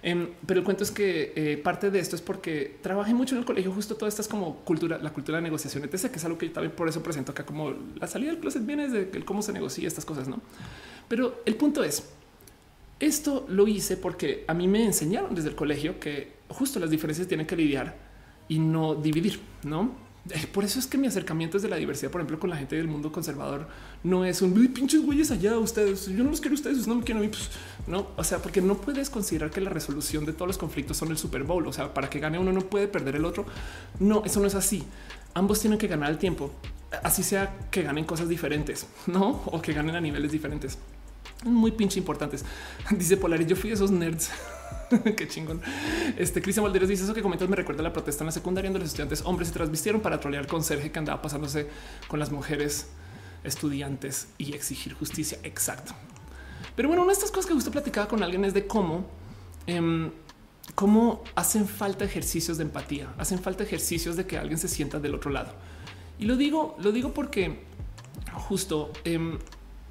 Em, 0.06 0.28
pero 0.46 0.60
el 0.60 0.64
cuento 0.64 0.84
es 0.84 0.90
que 0.90 1.32
eh, 1.34 1.56
parte 1.56 1.90
de 1.90 1.98
esto 1.98 2.14
es 2.14 2.20
porque 2.20 2.76
trabajé 2.82 3.14
mucho 3.14 3.34
en 3.34 3.38
el 3.38 3.46
colegio, 3.46 3.72
justo 3.72 3.94
todas 3.94 4.12
estas 4.12 4.28
como 4.28 4.56
cultura, 4.56 4.98
la 4.98 5.10
cultura 5.14 5.38
de 5.38 5.42
negociación, 5.42 5.82
etc., 5.82 6.10
que 6.10 6.18
es 6.18 6.24
algo 6.26 6.36
que 6.36 6.50
también 6.50 6.76
por 6.76 6.86
eso 6.90 7.02
presento 7.02 7.32
acá 7.32 7.46
como 7.46 7.72
la 7.98 8.06
salida 8.06 8.32
del 8.32 8.38
closet 8.38 8.66
viene 8.66 8.86
de 8.88 9.24
cómo 9.24 9.40
se 9.40 9.54
negocia 9.54 9.88
estas 9.88 10.04
cosas, 10.04 10.28
¿no? 10.28 10.42
Pero 11.08 11.40
el 11.46 11.56
punto 11.56 11.82
es, 11.82 12.04
esto 13.00 13.46
lo 13.48 13.66
hice 13.66 13.96
porque 13.96 14.44
a 14.46 14.52
mí 14.52 14.68
me 14.68 14.84
enseñaron 14.84 15.34
desde 15.34 15.48
el 15.48 15.54
colegio 15.54 15.98
que 15.98 16.34
justo 16.48 16.78
las 16.78 16.90
diferencias 16.90 17.26
tienen 17.26 17.46
que 17.46 17.56
lidiar 17.56 17.96
y 18.46 18.58
no 18.58 18.94
dividir, 18.94 19.40
¿no? 19.62 20.03
Eh, 20.30 20.46
por 20.46 20.64
eso 20.64 20.78
es 20.78 20.86
que 20.86 20.96
mi 20.96 21.06
acercamiento 21.06 21.58
desde 21.58 21.68
la 21.68 21.76
diversidad, 21.76 22.10
por 22.10 22.20
ejemplo, 22.20 22.38
con 22.38 22.50
la 22.50 22.56
gente 22.56 22.76
del 22.76 22.88
mundo 22.88 23.12
conservador, 23.12 23.68
no 24.02 24.24
es 24.24 24.40
un 24.40 24.54
pinches 24.72 25.02
güeyes 25.02 25.30
allá 25.30 25.58
ustedes. 25.58 26.06
Yo 26.06 26.24
no 26.24 26.30
los 26.30 26.40
quiero 26.40 26.54
ustedes, 26.54 26.86
no 26.86 26.96
me 26.96 27.04
quieren 27.04 27.22
a 27.22 27.26
mí. 27.26 27.30
Pues, 27.30 27.50
no, 27.86 28.08
o 28.16 28.24
sea, 28.24 28.38
porque 28.38 28.62
no 28.62 28.76
puedes 28.76 29.10
considerar 29.10 29.50
que 29.50 29.60
la 29.60 29.70
resolución 29.70 30.24
de 30.24 30.32
todos 30.32 30.46
los 30.46 30.58
conflictos 30.58 30.96
son 30.96 31.10
el 31.10 31.18
Super 31.18 31.44
Bowl. 31.44 31.66
O 31.66 31.72
sea, 31.72 31.92
para 31.92 32.08
que 32.08 32.20
gane 32.20 32.38
uno 32.38 32.52
no 32.52 32.62
puede 32.62 32.88
perder 32.88 33.16
el 33.16 33.24
otro. 33.24 33.44
No, 34.00 34.24
eso 34.24 34.40
no 34.40 34.46
es 34.46 34.54
así. 34.54 34.84
Ambos 35.34 35.60
tienen 35.60 35.78
que 35.78 35.88
ganar 35.88 36.10
el 36.10 36.18
tiempo, 36.18 36.52
así 37.02 37.22
sea 37.22 37.56
que 37.70 37.82
ganen 37.82 38.04
cosas 38.04 38.28
diferentes, 38.28 38.86
no 39.06 39.42
o 39.46 39.60
que 39.60 39.72
ganen 39.72 39.96
a 39.96 40.00
niveles 40.00 40.30
diferentes 40.30 40.78
muy 41.44 41.72
pinche 41.72 41.98
importantes. 41.98 42.44
Dice 42.90 43.16
Polaris, 43.16 43.46
yo 43.46 43.56
fui 43.56 43.70
de 43.70 43.74
esos 43.74 43.90
nerds. 43.90 44.30
Qué 45.16 45.28
chingón. 45.28 45.60
Este 46.16 46.42
Cristian 46.42 46.64
Valderos 46.64 46.88
dice 46.88 47.04
eso 47.04 47.14
que 47.14 47.22
comentas 47.22 47.48
me 47.48 47.56
recuerda 47.56 47.80
a 47.80 47.84
la 47.84 47.92
protesta 47.92 48.24
en 48.24 48.26
la 48.26 48.32
secundaria 48.32 48.70
donde 48.70 48.80
los 48.80 48.88
estudiantes 48.88 49.22
hombres 49.22 49.48
se 49.48 49.54
transvistieron 49.54 50.00
para 50.00 50.20
trolear 50.20 50.46
con 50.46 50.62
Sergio 50.62 50.90
que 50.92 50.98
andaba 50.98 51.20
pasándose 51.22 51.68
con 52.08 52.18
las 52.18 52.30
mujeres 52.30 52.88
estudiantes 53.42 54.28
y 54.38 54.54
exigir 54.54 54.94
justicia. 54.94 55.38
Exacto. 55.42 55.94
Pero 56.76 56.88
bueno, 56.88 57.02
una 57.02 57.12
de 57.12 57.14
estas 57.14 57.30
cosas 57.30 57.46
que 57.46 57.54
justo 57.54 57.70
platicaba 57.70 58.08
con 58.08 58.22
alguien 58.22 58.44
es 58.44 58.54
de 58.54 58.66
cómo, 58.66 59.06
em, 59.66 60.10
cómo 60.74 61.22
hacen 61.34 61.68
falta 61.68 62.04
ejercicios 62.04 62.56
de 62.58 62.64
empatía, 62.64 63.14
hacen 63.18 63.38
falta 63.38 63.62
ejercicios 63.62 64.16
de 64.16 64.26
que 64.26 64.38
alguien 64.38 64.58
se 64.58 64.68
sienta 64.68 64.98
del 64.98 65.14
otro 65.14 65.30
lado. 65.30 65.52
Y 66.18 66.24
lo 66.24 66.36
digo, 66.36 66.76
lo 66.80 66.90
digo 66.90 67.12
porque 67.12 67.60
justo 68.32 68.92
em, 69.04 69.38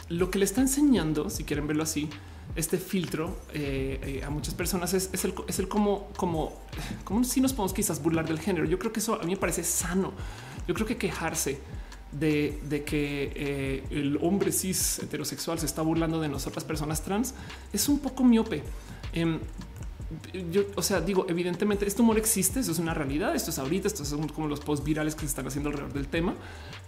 lo 0.10 0.30
que 0.30 0.40
le 0.40 0.46
está 0.46 0.62
enseñando, 0.62 1.30
si 1.30 1.44
quieren 1.44 1.68
verlo 1.68 1.84
así, 1.84 2.10
este 2.56 2.78
filtro 2.78 3.38
eh, 3.54 4.00
eh, 4.22 4.24
a 4.24 4.30
muchas 4.30 4.54
personas 4.54 4.94
es, 4.94 5.10
el, 5.24 5.34
es 5.48 5.60
el 5.60 5.68
como, 5.68 6.10
como, 6.18 6.54
como 7.04 7.24
si 7.24 7.42
nos 7.42 7.54
podemos 7.54 7.74
quizás 7.74 8.02
burlar 8.02 8.28
del 8.28 8.40
género. 8.40 8.66
Yo 8.66 8.78
creo 8.78 8.94
que 8.94 9.00
eso 9.00 9.16
a 9.16 9.24
mí 9.24 9.34
me 9.34 9.40
parece 9.40 9.64
sano. 9.64 10.14
Yo 10.68 10.74
creo 10.74 10.86
que 10.86 10.98
quejarse 10.98 11.60
de, 12.12 12.84
que 12.86 13.32
eh, 13.36 13.84
el 13.90 14.20
hombre 14.22 14.52
cis 14.52 15.00
heterosexual 15.00 15.60
se 15.60 15.66
está 15.66 15.82
burlando 15.82 16.22
de 16.22 16.30
nosotras 16.30 16.64
personas 16.64 17.02
trans 17.02 17.34
es 17.72 17.90
un 17.90 18.00
poco 18.00 18.24
miope. 18.24 18.64
Yo, 20.52 20.64
o 20.76 20.82
sea, 20.82 21.02
digo, 21.02 21.26
evidentemente 21.30 21.86
este 21.86 22.02
humor 22.02 22.18
existe, 22.18 22.60
eso 22.60 22.72
es 22.72 22.80
una 22.80 22.94
realidad, 22.94 23.36
esto 23.36 23.52
es 23.52 23.60
ahorita, 23.60 23.88
estos 23.88 24.08
son 24.08 24.28
como 24.28 24.48
los 24.48 24.60
post 24.60 24.84
virales 24.84 25.16
que 25.16 25.22
se 25.22 25.28
están 25.28 25.48
haciendo 25.48 25.70
alrededor 25.70 25.94
del 25.94 26.08
tema 26.08 26.36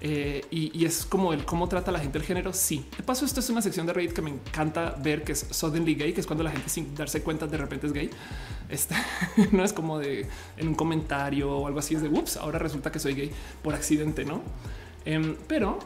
eh, 0.01 0.45
y, 0.51 0.85
es 0.85 1.05
como 1.05 1.33
el 1.33 1.45
cómo 1.45 1.67
trata 1.67 1.91
la 1.91 1.99
gente 1.99 2.17
el 2.17 2.23
género. 2.23 2.53
Sí, 2.53 2.85
de 2.97 3.03
paso, 3.03 3.25
esto 3.25 3.39
es 3.39 3.49
una 3.49 3.61
sección 3.61 3.85
de 3.85 3.93
Reddit 3.93 4.13
que 4.13 4.21
me 4.21 4.29
encanta 4.29 4.95
ver 5.01 5.23
que 5.23 5.31
es 5.31 5.47
suddenly 5.49 5.95
gay, 5.95 6.13
que 6.13 6.21
es 6.21 6.27
cuando 6.27 6.43
la 6.43 6.51
gente 6.51 6.69
sin 6.69 6.93
darse 6.93 7.21
cuenta 7.23 7.47
de 7.47 7.57
repente 7.57 7.87
es 7.87 7.93
gay. 7.93 8.09
Este 8.69 8.95
no 9.51 9.63
es 9.63 9.73
como 9.73 9.99
de 9.99 10.27
en 10.57 10.67
un 10.67 10.75
comentario 10.75 11.51
o 11.51 11.67
algo 11.67 11.79
así, 11.79 11.95
es 11.95 12.01
de 12.01 12.09
ups, 12.09 12.37
ahora 12.37 12.59
resulta 12.59 12.91
que 12.91 12.99
soy 12.99 13.13
gay 13.13 13.31
por 13.63 13.73
accidente, 13.73 14.25
no? 14.25 14.41
Em, 15.05 15.35
pero 15.47 15.79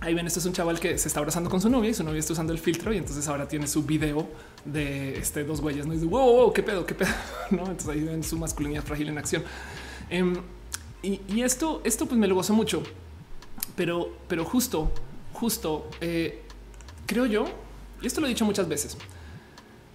ahí 0.00 0.14
ven, 0.14 0.26
esto 0.26 0.40
es 0.40 0.46
un 0.46 0.52
chaval 0.52 0.78
que 0.78 0.96
se 0.98 1.08
está 1.08 1.20
abrazando 1.20 1.50
con 1.50 1.60
su 1.60 1.68
novia 1.68 1.90
y 1.90 1.94
su 1.94 2.04
novia 2.04 2.20
está 2.20 2.32
usando 2.32 2.52
el 2.52 2.58
filtro 2.58 2.92
y 2.92 2.98
entonces 2.98 3.26
ahora 3.28 3.48
tiene 3.48 3.66
su 3.66 3.82
video 3.82 4.28
de 4.64 5.18
este, 5.18 5.44
dos 5.44 5.60
huellas. 5.60 5.86
No 5.86 5.92
dice 5.92 6.06
wow, 6.06 6.52
qué 6.52 6.62
pedo, 6.62 6.86
qué 6.86 6.94
pedo. 6.94 7.10
No, 7.50 7.62
entonces 7.62 7.88
ahí 7.88 8.00
ven 8.00 8.22
su 8.22 8.38
masculinidad 8.38 8.84
frágil 8.84 9.08
en 9.08 9.18
acción. 9.18 9.42
Em, 10.10 10.36
y, 11.02 11.42
esto, 11.42 11.80
esto 11.84 12.06
pues 12.06 12.18
me 12.18 12.26
lo 12.26 12.34
gozo 12.34 12.52
mucho, 12.52 12.82
pero, 13.76 14.10
pero 14.26 14.44
justo, 14.44 14.90
justo 15.32 15.88
eh, 16.00 16.42
creo 17.06 17.26
yo, 17.26 17.46
y 18.02 18.06
esto 18.06 18.20
lo 18.20 18.26
he 18.26 18.30
dicho 18.30 18.44
muchas 18.44 18.68
veces, 18.68 18.98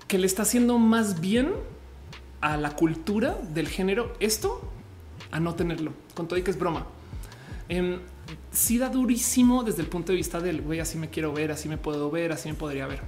que 0.08 0.18
le 0.18 0.26
está 0.26 0.44
haciendo 0.44 0.78
más 0.78 1.20
bien 1.20 1.52
a 2.40 2.56
la 2.58 2.76
cultura 2.76 3.38
del 3.54 3.68
género 3.68 4.14
esto 4.20 4.62
a 5.32 5.40
no 5.40 5.56
tenerlo, 5.56 5.92
con 6.14 6.28
todo 6.28 6.40
y 6.40 6.44
que 6.44 6.52
es 6.52 6.58
broma. 6.58 6.86
Eh, 7.68 8.00
sí 8.52 8.78
da 8.78 8.90
durísimo 8.90 9.64
desde 9.64 9.82
el 9.82 9.88
punto 9.88 10.12
de 10.12 10.18
vista 10.18 10.40
del 10.40 10.62
güey, 10.62 10.80
así 10.80 10.98
me 10.98 11.10
quiero 11.10 11.34
ver, 11.34 11.52
así 11.52 11.68
me 11.68 11.78
puedo 11.78 12.10
ver, 12.12 12.32
así 12.32 12.50
me 12.50 12.56
podría 12.56 12.88
ver. 12.88 13.02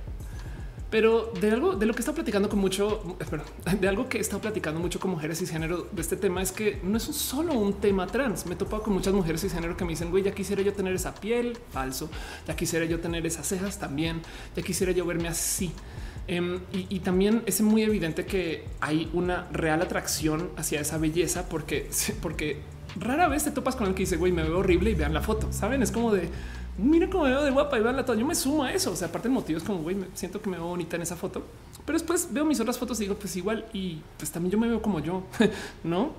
Pero 0.90 1.34
de 1.42 1.52
algo 1.52 1.76
de 1.76 1.86
lo 1.86 1.94
que 1.94 2.00
está 2.00 2.14
platicando 2.14 2.48
con 2.48 2.60
mucho, 2.60 3.18
de 3.82 3.88
algo 3.88 4.08
que 4.08 4.20
está 4.20 4.40
platicando 4.40 4.80
mucho 4.80 5.00
con 5.00 5.12
mujeres 5.12 5.42
y 5.42 5.46
género 5.46 5.88
de 5.92 6.02
este 6.02 6.16
tema 6.16 6.42
es 6.42 6.52
que 6.52 6.80
no 6.84 6.98
es 6.98 7.04
solo 7.04 7.54
un 7.54 7.74
tema 7.74 8.08
trans. 8.08 8.46
Me 8.46 8.54
he 8.54 8.58
topado 8.58 8.84
con 8.84 8.94
muchas 8.94 9.14
mujeres 9.14 9.44
y 9.44 9.50
género 9.50 9.76
que 9.76 9.84
me 9.84 9.92
dicen, 9.92 10.12
güey, 10.12 10.24
ya 10.24 10.34
quisiera 10.34 10.62
yo 10.62 10.74
tener 10.74 10.94
esa 10.94 11.14
piel, 11.16 11.58
falso, 11.72 12.10
ya 12.48 12.56
quisiera 12.56 12.86
yo 12.86 13.00
tener 13.00 13.26
esas 13.26 13.48
cejas 13.48 13.80
también, 13.80 14.22
ya 14.56 14.64
quisiera 14.64 14.92
yo 14.92 15.06
verme 15.06 15.28
así. 15.28 15.72
Em, 16.28 16.60
y, 16.72 17.00
también 17.02 17.44
es 17.46 17.62
muy 17.62 17.84
evidente 17.84 18.26
que 18.26 18.66
hay 18.82 19.10
una 19.14 19.48
real 19.52 19.84
atracción 19.84 20.50
hacia 20.58 20.82
esa 20.82 20.98
belleza 20.98 21.48
porque, 21.50 21.90
porque 22.22 22.62
rara 22.96 23.28
vez 23.28 23.44
te 23.44 23.52
topas 23.52 23.76
con 23.76 23.88
el 23.88 23.94
que 23.94 24.04
dice, 24.04 24.18
güey, 24.18 24.32
me 24.32 24.44
veo 24.44 24.60
horrible 24.60 24.92
y 24.92 24.96
vean 24.96 25.14
la 25.14 25.22
foto. 25.22 25.52
Saben, 25.52 25.82
es 25.84 25.92
como 25.92 26.14
de 26.14 26.30
mira 26.78 27.10
cómo 27.10 27.24
me 27.24 27.30
veo 27.30 27.44
de 27.44 27.52
guapa 27.52 27.78
y 27.78 27.82
vean 27.82 27.96
la 27.96 28.06
toda. 28.06 28.18
Yo 28.18 28.26
me 28.26 28.36
sumo 28.36 28.64
a 28.64 28.74
eso. 28.74 28.92
O 28.92 28.96
sea, 28.96 29.08
aparte 29.08 29.28
el 29.28 29.34
motivo 29.34 29.58
es 29.58 29.64
como, 29.64 29.80
güey, 29.82 29.98
siento 30.14 30.42
que 30.42 30.50
me 30.50 30.58
veo 30.58 30.68
bonita 30.68 30.96
en 30.96 31.02
esa 31.04 31.16
foto. 31.16 31.44
Pero 31.86 31.98
después 31.98 32.30
veo 32.32 32.46
mis 32.46 32.60
otras 32.60 32.78
fotos 32.78 33.00
y 33.00 33.04
digo, 33.04 33.16
pues 33.16 33.36
igual. 33.36 33.66
Y 33.74 34.02
pues 34.18 34.32
también 34.32 34.52
yo 34.52 34.58
me 34.58 34.68
veo 34.68 34.82
como 34.82 35.00
yo, 35.00 35.24
no? 35.84 36.14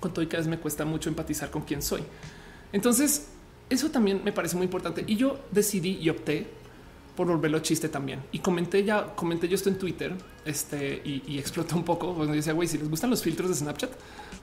Con 0.00 0.12
todo 0.12 0.22
y 0.22 0.28
cada 0.28 0.38
vez 0.38 0.48
me 0.48 0.58
cuesta 0.58 0.84
mucho 0.84 1.08
empatizar 1.08 1.50
con 1.50 1.62
quién 1.62 1.82
soy. 1.82 2.02
Entonces, 2.72 3.28
eso 3.68 3.90
también 3.90 4.22
me 4.24 4.32
parece 4.32 4.56
muy 4.56 4.64
importante. 4.64 5.04
Y 5.06 5.16
yo 5.16 5.38
decidí 5.50 5.98
y 6.00 6.08
opté 6.08 6.46
por 7.16 7.26
volverlo 7.26 7.58
chiste 7.58 7.88
también. 7.88 8.20
Y 8.32 8.38
comenté 8.38 8.84
ya, 8.84 9.14
comenté 9.14 9.48
yo 9.48 9.54
esto 9.54 9.68
en 9.68 9.78
Twitter 9.78 10.14
este, 10.44 11.02
y, 11.04 11.22
y 11.26 11.38
explotó 11.38 11.76
un 11.76 11.84
poco. 11.84 12.14
Cuando 12.14 12.34
decía, 12.34 12.52
güey, 12.52 12.68
si 12.68 12.78
les 12.78 12.88
gustan 12.88 13.10
los 13.10 13.22
filtros 13.22 13.48
de 13.50 13.56
Snapchat, 13.56 13.90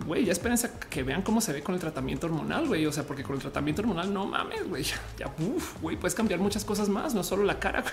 güey, 0.05 0.25
ya 0.25 0.31
espérense 0.31 0.67
a 0.67 0.79
que 0.79 1.03
vean 1.03 1.21
cómo 1.21 1.41
se 1.41 1.53
ve 1.53 1.63
con 1.63 1.75
el 1.75 1.81
tratamiento 1.81 2.27
hormonal, 2.27 2.67
güey. 2.67 2.85
O 2.85 2.91
sea, 2.91 3.03
porque 3.03 3.23
con 3.23 3.35
el 3.35 3.41
tratamiento 3.41 3.81
hormonal 3.81 4.13
no 4.13 4.25
mames, 4.25 4.67
güey. 4.67 4.83
Ya, 5.17 5.33
güey, 5.81 5.97
puedes 5.97 6.15
cambiar 6.15 6.39
muchas 6.39 6.63
cosas 6.63 6.89
más, 6.89 7.13
no 7.13 7.23
solo 7.23 7.43
la 7.43 7.59
cara. 7.59 7.83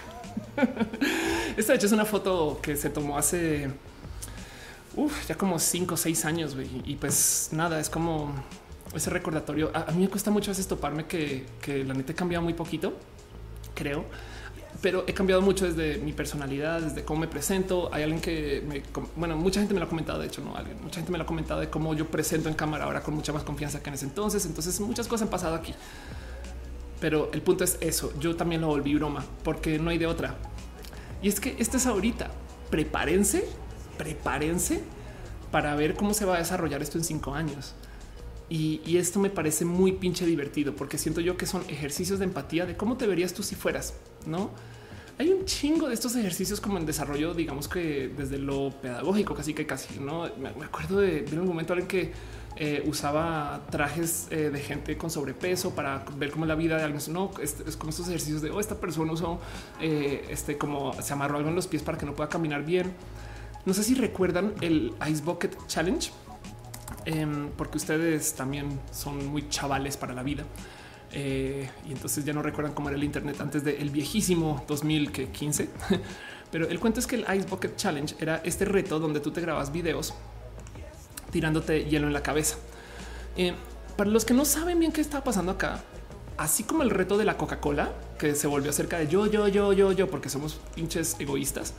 Esta 1.56 1.72
de 1.72 1.76
hecho 1.76 1.86
es 1.86 1.92
una 1.92 2.04
foto 2.04 2.58
que 2.62 2.76
se 2.76 2.90
tomó 2.90 3.16
hace 3.16 3.70
ya 5.26 5.34
como 5.36 5.58
cinco 5.58 5.94
o 5.94 5.96
seis 5.96 6.24
años, 6.24 6.54
güey. 6.54 6.68
Y 6.84 6.96
pues 6.96 7.48
nada, 7.52 7.80
es 7.80 7.88
como 7.88 8.34
ese 8.94 9.10
recordatorio. 9.10 9.70
A, 9.74 9.90
mí 9.92 10.02
me 10.02 10.08
cuesta 10.08 10.30
mucho 10.30 10.50
veces 10.50 10.68
toparme 10.68 11.06
que, 11.06 11.46
que 11.60 11.84
la 11.84 11.94
neta 11.94 12.12
he 12.12 12.14
cambiado 12.14 12.44
muy 12.44 12.54
poquito, 12.54 12.94
creo 13.74 14.04
pero 14.84 15.04
he 15.06 15.14
cambiado 15.14 15.40
mucho 15.40 15.64
desde 15.64 15.96
mi 15.96 16.12
personalidad, 16.12 16.82
desde 16.82 17.04
cómo 17.06 17.20
me 17.20 17.26
presento. 17.26 17.88
Hay 17.90 18.02
alguien 18.02 18.20
que 18.20 18.62
me, 18.68 18.82
bueno, 19.16 19.34
mucha 19.34 19.58
gente 19.58 19.72
me 19.72 19.80
lo 19.80 19.86
ha 19.86 19.88
comentado. 19.88 20.18
De 20.18 20.26
hecho, 20.26 20.42
no 20.42 20.54
alguien, 20.54 20.76
mucha 20.82 20.96
gente 20.96 21.10
me 21.10 21.16
lo 21.16 21.24
ha 21.24 21.26
comentado 21.26 21.60
de 21.60 21.70
cómo 21.70 21.94
yo 21.94 22.06
presento 22.08 22.50
en 22.50 22.54
cámara 22.54 22.84
ahora 22.84 23.00
con 23.00 23.14
mucha 23.14 23.32
más 23.32 23.44
confianza 23.44 23.82
que 23.82 23.88
en 23.88 23.94
ese 23.94 24.04
entonces. 24.04 24.44
Entonces, 24.44 24.78
muchas 24.80 25.08
cosas 25.08 25.22
han 25.22 25.30
pasado 25.30 25.54
aquí, 25.54 25.72
pero 27.00 27.30
el 27.32 27.40
punto 27.40 27.64
es 27.64 27.78
eso. 27.80 28.12
Yo 28.20 28.36
también 28.36 28.60
lo 28.60 28.66
volví 28.66 28.94
broma 28.94 29.24
porque 29.42 29.78
no 29.78 29.88
hay 29.88 29.96
de 29.96 30.06
otra. 30.06 30.36
Y 31.22 31.28
es 31.28 31.40
que 31.40 31.56
este 31.58 31.78
es 31.78 31.86
ahorita. 31.86 32.30
Prepárense, 32.68 33.48
prepárense 33.96 34.82
para 35.50 35.74
ver 35.76 35.94
cómo 35.94 36.12
se 36.12 36.26
va 36.26 36.34
a 36.34 36.38
desarrollar 36.40 36.82
esto 36.82 36.98
en 36.98 37.04
cinco 37.04 37.32
años. 37.32 37.74
Y, 38.50 38.82
y, 38.84 38.98
esto 38.98 39.18
me 39.18 39.30
parece 39.30 39.64
muy 39.64 39.92
pinche 39.92 40.26
divertido 40.26 40.76
porque 40.76 40.98
siento 40.98 41.22
yo 41.22 41.38
que 41.38 41.46
son 41.46 41.62
ejercicios 41.70 42.18
de 42.18 42.26
empatía 42.26 42.66
de 42.66 42.76
cómo 42.76 42.98
te 42.98 43.06
verías 43.06 43.32
tú 43.32 43.42
si 43.42 43.54
fueras, 43.54 43.94
no? 44.26 44.50
Hay 45.16 45.30
un 45.30 45.44
chingo 45.44 45.86
de 45.88 45.94
estos 45.94 46.16
ejercicios 46.16 46.60
como 46.60 46.76
en 46.76 46.86
desarrollo, 46.86 47.34
digamos 47.34 47.68
que 47.68 48.08
desde 48.16 48.36
lo 48.36 48.70
pedagógico, 48.70 49.34
casi 49.34 49.54
que 49.54 49.64
casi, 49.64 50.00
no 50.00 50.28
me 50.38 50.64
acuerdo 50.64 50.98
de, 50.98 51.24
un 51.38 51.46
momento 51.46 51.72
en 51.74 51.86
que 51.86 52.12
eh, 52.56 52.84
usaba 52.86 53.62
trajes 53.70 54.28
eh, 54.30 54.50
de 54.50 54.60
gente 54.60 54.96
con 54.96 55.10
sobrepeso 55.10 55.74
para 55.74 56.04
ver 56.16 56.32
cómo 56.32 56.46
la 56.46 56.56
vida 56.56 56.76
de 56.76 56.82
alguien. 56.82 57.00
No 57.12 57.30
es, 57.40 57.54
como 57.76 57.90
estos 57.90 58.08
ejercicios 58.08 58.42
de 58.42 58.50
oh, 58.50 58.58
esta 58.58 58.76
persona 58.76 59.12
usó 59.12 59.40
eh, 59.80 60.24
este 60.30 60.58
como 60.58 61.00
se 61.00 61.12
amarró 61.12 61.38
algo 61.38 61.48
en 61.48 61.54
los 61.54 61.68
pies 61.68 61.82
para 61.82 61.96
que 61.96 62.06
no 62.06 62.14
pueda 62.14 62.28
caminar 62.28 62.64
bien. 62.64 62.92
No 63.66 63.72
sé 63.72 63.84
si 63.84 63.94
recuerdan 63.94 64.52
el 64.60 64.94
Ice 65.08 65.22
Bucket 65.22 65.56
Challenge, 65.68 66.10
em, 67.06 67.50
porque 67.56 67.78
ustedes 67.78 68.34
también 68.34 68.80
son 68.92 69.26
muy 69.26 69.48
chavales 69.48 69.96
para 69.96 70.12
la 70.12 70.22
vida. 70.22 70.44
Eh, 71.14 71.70
y 71.88 71.92
entonces 71.92 72.24
ya 72.24 72.32
no 72.32 72.42
recuerdan 72.42 72.74
cómo 72.74 72.88
era 72.88 72.98
el 72.98 73.04
Internet 73.04 73.40
antes 73.40 73.64
del 73.64 73.90
viejísimo 73.90 74.64
2015. 74.66 75.68
Pero 76.50 76.68
el 76.68 76.78
cuento 76.80 77.00
es 77.00 77.06
que 77.06 77.16
el 77.16 77.22
Ice 77.36 77.48
Bucket 77.48 77.76
Challenge 77.76 78.14
era 78.18 78.40
este 78.44 78.64
reto 78.64 78.98
donde 78.98 79.20
tú 79.20 79.30
te 79.30 79.40
grabas 79.40 79.72
videos 79.72 80.14
tirándote 81.30 81.84
hielo 81.84 82.06
en 82.06 82.12
la 82.12 82.22
cabeza. 82.22 82.56
Eh, 83.36 83.54
para 83.96 84.10
los 84.10 84.24
que 84.24 84.34
no 84.34 84.44
saben 84.44 84.78
bien 84.78 84.92
qué 84.92 85.00
está 85.00 85.24
pasando 85.24 85.52
acá, 85.52 85.82
así 86.36 86.62
como 86.62 86.82
el 86.82 86.90
reto 86.90 87.18
de 87.18 87.24
la 87.24 87.36
Coca-Cola, 87.36 87.92
que 88.18 88.34
se 88.34 88.46
volvió 88.46 88.70
acerca 88.70 88.98
de 88.98 89.08
yo, 89.08 89.26
yo, 89.26 89.48
yo, 89.48 89.72
yo, 89.72 89.92
yo, 89.92 90.08
porque 90.08 90.28
somos 90.28 90.60
pinches 90.74 91.16
egoístas, 91.18 91.74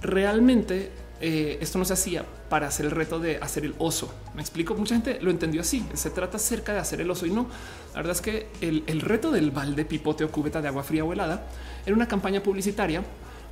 realmente 0.00 0.92
eh, 1.20 1.58
esto 1.60 1.78
no 1.78 1.84
se 1.84 1.94
hacía 1.94 2.24
para 2.48 2.68
hacer 2.68 2.86
el 2.86 2.92
reto 2.92 3.18
de 3.18 3.38
hacer 3.38 3.64
el 3.64 3.74
oso. 3.78 4.12
Me 4.34 4.42
explico, 4.42 4.74
mucha 4.74 4.94
gente 4.94 5.18
lo 5.20 5.30
entendió 5.30 5.62
así. 5.62 5.86
Se 5.94 6.10
trata 6.10 6.36
acerca 6.36 6.72
de 6.72 6.80
hacer 6.80 7.00
el 7.00 7.10
oso 7.10 7.26
y 7.26 7.30
no. 7.30 7.46
La 7.92 7.96
verdad 7.96 8.12
es 8.12 8.20
que 8.20 8.48
el, 8.60 9.00
reto 9.00 9.30
del 9.30 9.50
balde, 9.50 9.84
pipote 9.84 10.24
o 10.24 10.30
cubeta 10.30 10.60
de 10.60 10.68
agua 10.68 10.82
fría 10.82 11.04
o 11.04 11.12
era 11.12 11.40
una 11.88 12.08
campaña 12.08 12.42
publicitaria 12.42 13.02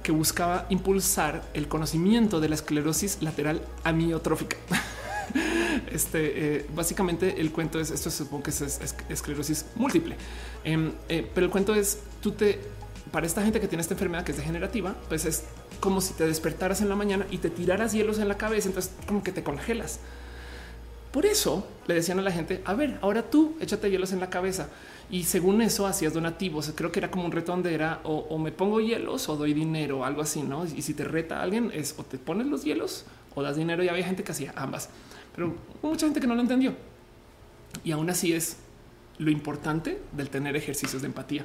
que 0.02 0.12
buscaba 0.12 0.66
impulsar 0.68 1.42
el 1.54 1.66
conocimiento 1.66 2.38
de 2.38 2.50
la 2.50 2.54
esclerosis 2.56 3.22
lateral 3.22 3.62
amiotrófica. 3.82 4.56
Este 5.90 6.56
eh, 6.56 6.66
básicamente 6.74 7.40
el 7.40 7.50
cuento 7.50 7.80
es 7.80 7.90
esto, 7.90 8.10
supongo 8.10 8.44
que 8.44 8.50
es, 8.50 8.94
esclerosis 9.08 9.66
múltiple, 9.74 10.16
em, 10.62 10.92
eh, 11.08 11.28
pero 11.34 11.46
el 11.46 11.50
cuento 11.50 11.74
es 11.74 11.98
tú 12.20 12.32
te 12.32 12.60
para 13.10 13.26
esta 13.26 13.42
gente 13.42 13.60
que 13.60 13.68
tiene 13.68 13.80
esta 13.80 13.94
enfermedad 13.94 14.24
que 14.24 14.32
es 14.32 14.38
degenerativa, 14.38 14.94
pues 15.08 15.24
es 15.24 15.44
como 15.80 16.00
si 16.00 16.14
te 16.14 16.26
despertaras 16.26 16.80
en 16.80 16.88
la 16.88 16.96
mañana 16.96 17.26
y 17.30 17.38
te 17.38 17.50
tiraras 17.50 17.92
hielos 17.92 18.18
en 18.18 18.28
la 18.28 18.36
cabeza, 18.36 18.68
entonces 18.68 18.92
como 19.06 19.22
que 19.22 19.32
te 19.32 19.42
congelas. 19.42 20.00
Por 21.12 21.26
eso 21.26 21.66
le 21.86 21.94
decían 21.94 22.18
a 22.18 22.22
la 22.22 22.32
gente, 22.32 22.60
a 22.64 22.74
ver, 22.74 22.98
ahora 23.00 23.22
tú 23.22 23.56
échate 23.60 23.90
hielos 23.90 24.12
en 24.12 24.20
la 24.20 24.30
cabeza. 24.30 24.68
Y 25.10 25.24
según 25.24 25.62
eso 25.62 25.86
hacías 25.86 26.12
donativos. 26.12 26.72
Creo 26.74 26.90
que 26.90 26.98
era 26.98 27.10
como 27.10 27.24
un 27.24 27.30
reto 27.30 27.52
donde 27.52 27.72
era 27.72 28.00
o, 28.02 28.36
me 28.38 28.50
pongo 28.50 28.80
hielos 28.80 29.28
o 29.28 29.36
doy 29.36 29.54
dinero, 29.54 30.04
algo 30.04 30.22
así, 30.22 30.42
¿no? 30.42 30.64
Y 30.64 30.82
si 30.82 30.94
te 30.94 31.04
reta 31.04 31.40
alguien 31.40 31.70
es 31.72 31.94
o 31.98 32.04
te 32.04 32.18
pones 32.18 32.48
los 32.48 32.64
hielos 32.64 33.04
o 33.34 33.42
das 33.42 33.56
dinero 33.56 33.84
y 33.84 33.88
había 33.88 34.04
gente 34.04 34.24
que 34.24 34.32
hacía 34.32 34.52
ambas 34.56 34.88
pero 35.34 35.54
mucha 35.82 36.06
gente 36.06 36.20
que 36.20 36.26
no 36.26 36.34
lo 36.34 36.40
entendió. 36.40 36.74
Y 37.82 37.90
aún 37.90 38.08
así 38.08 38.32
es 38.32 38.56
lo 39.18 39.30
importante 39.30 40.00
del 40.12 40.30
tener 40.30 40.56
ejercicios 40.56 41.02
de 41.02 41.08
empatía. 41.08 41.44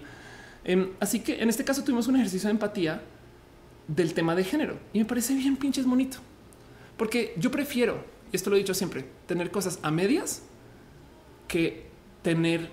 Em, 0.64 0.92
así 1.00 1.22
que 1.22 1.42
en 1.42 1.50
este 1.50 1.64
caso 1.64 1.84
tuvimos 1.84 2.08
un 2.08 2.16
ejercicio 2.16 2.48
de 2.48 2.52
empatía 2.52 3.02
del 3.90 4.14
tema 4.14 4.36
de 4.36 4.44
género 4.44 4.78
y 4.94 5.00
me 5.00 5.06
parece 5.06 5.34
bien 5.34 5.58
pinches 5.58 5.86
bonito, 5.86 6.20
porque 6.96 7.34
yo 7.38 7.52
prefiero, 7.52 8.06
y 8.32 8.36
esto 8.36 8.50
lo 8.50 8.56
he 8.56 8.60
dicho 8.60 8.74
siempre, 8.74 9.06
tener 9.26 9.52
cosas 9.52 9.80
a 9.82 9.92
medias 9.92 10.44
que 11.48 11.88
tener 12.22 12.70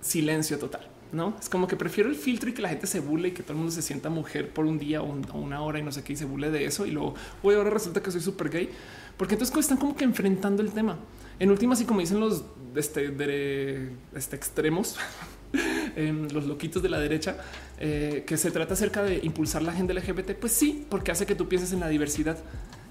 silencio 0.00 0.58
total. 0.58 0.88
No 1.12 1.36
es 1.38 1.50
como 1.50 1.66
que 1.66 1.76
prefiero 1.76 2.08
el 2.08 2.16
filtro 2.16 2.48
y 2.48 2.54
que 2.54 2.62
la 2.62 2.70
gente 2.70 2.86
se 2.86 3.00
bule 3.00 3.28
y 3.28 3.30
que 3.32 3.42
todo 3.42 3.52
el 3.52 3.58
mundo 3.58 3.72
se 3.72 3.82
sienta 3.82 4.08
mujer 4.08 4.50
por 4.50 4.64
un 4.64 4.78
día 4.78 5.02
o 5.02 5.04
una 5.34 5.60
hora 5.60 5.78
y 5.78 5.82
no 5.82 5.92
sé 5.92 6.02
qué 6.02 6.14
y 6.14 6.16
se 6.16 6.24
bule 6.24 6.50
de 6.50 6.64
eso. 6.64 6.86
Y 6.86 6.90
luego, 6.90 7.14
hoy 7.42 7.54
ahora 7.54 7.68
resulta 7.68 8.02
que 8.02 8.10
soy 8.10 8.22
súper 8.22 8.48
gay 8.48 8.70
porque 9.18 9.34
entonces 9.34 9.56
están 9.56 9.76
como 9.76 9.94
que 9.94 10.04
enfrentando 10.04 10.62
el 10.62 10.72
tema. 10.72 10.96
En 11.38 11.50
últimas, 11.50 11.80
y 11.80 11.84
como 11.84 12.00
dicen 12.00 12.20
los 12.20 12.44
este, 12.74 13.10
de, 13.10 13.90
este 14.14 14.36
extremos, 14.36 14.96
los 16.32 16.46
loquitos 16.46 16.82
de 16.82 16.88
la 16.88 16.98
derecha, 16.98 17.36
eh, 17.78 18.24
que 18.26 18.36
se 18.36 18.50
trata 18.50 18.74
acerca 18.74 19.02
de 19.02 19.20
impulsar 19.22 19.62
la 19.62 19.72
agenda 19.72 19.94
LGBT, 19.94 20.32
pues 20.32 20.52
sí, 20.52 20.86
porque 20.88 21.12
hace 21.12 21.26
que 21.26 21.34
tú 21.34 21.48
pienses 21.48 21.72
en 21.72 21.80
la 21.80 21.88
diversidad. 21.88 22.38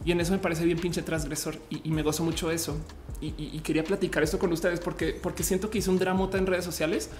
Y 0.03 0.11
en 0.11 0.19
eso 0.19 0.31
me 0.31 0.39
parece 0.39 0.65
bien 0.65 0.79
pinche 0.79 1.03
transgresor 1.03 1.59
y, 1.69 1.89
me 1.91 2.01
gozo 2.01 2.23
mucho 2.23 2.49
eso. 2.49 2.75
Y, 3.21 3.59
quería 3.59 3.83
platicar 3.83 4.23
esto 4.23 4.39
con 4.39 4.51
ustedes 4.51 4.79
porque, 4.79 5.13
porque 5.13 5.43
siento 5.43 5.69
que 5.69 5.77
hice 5.77 5.91
un 5.91 5.99
dramota 5.99 6.39
en 6.39 6.47
redes 6.47 6.65
sociales 6.65 7.11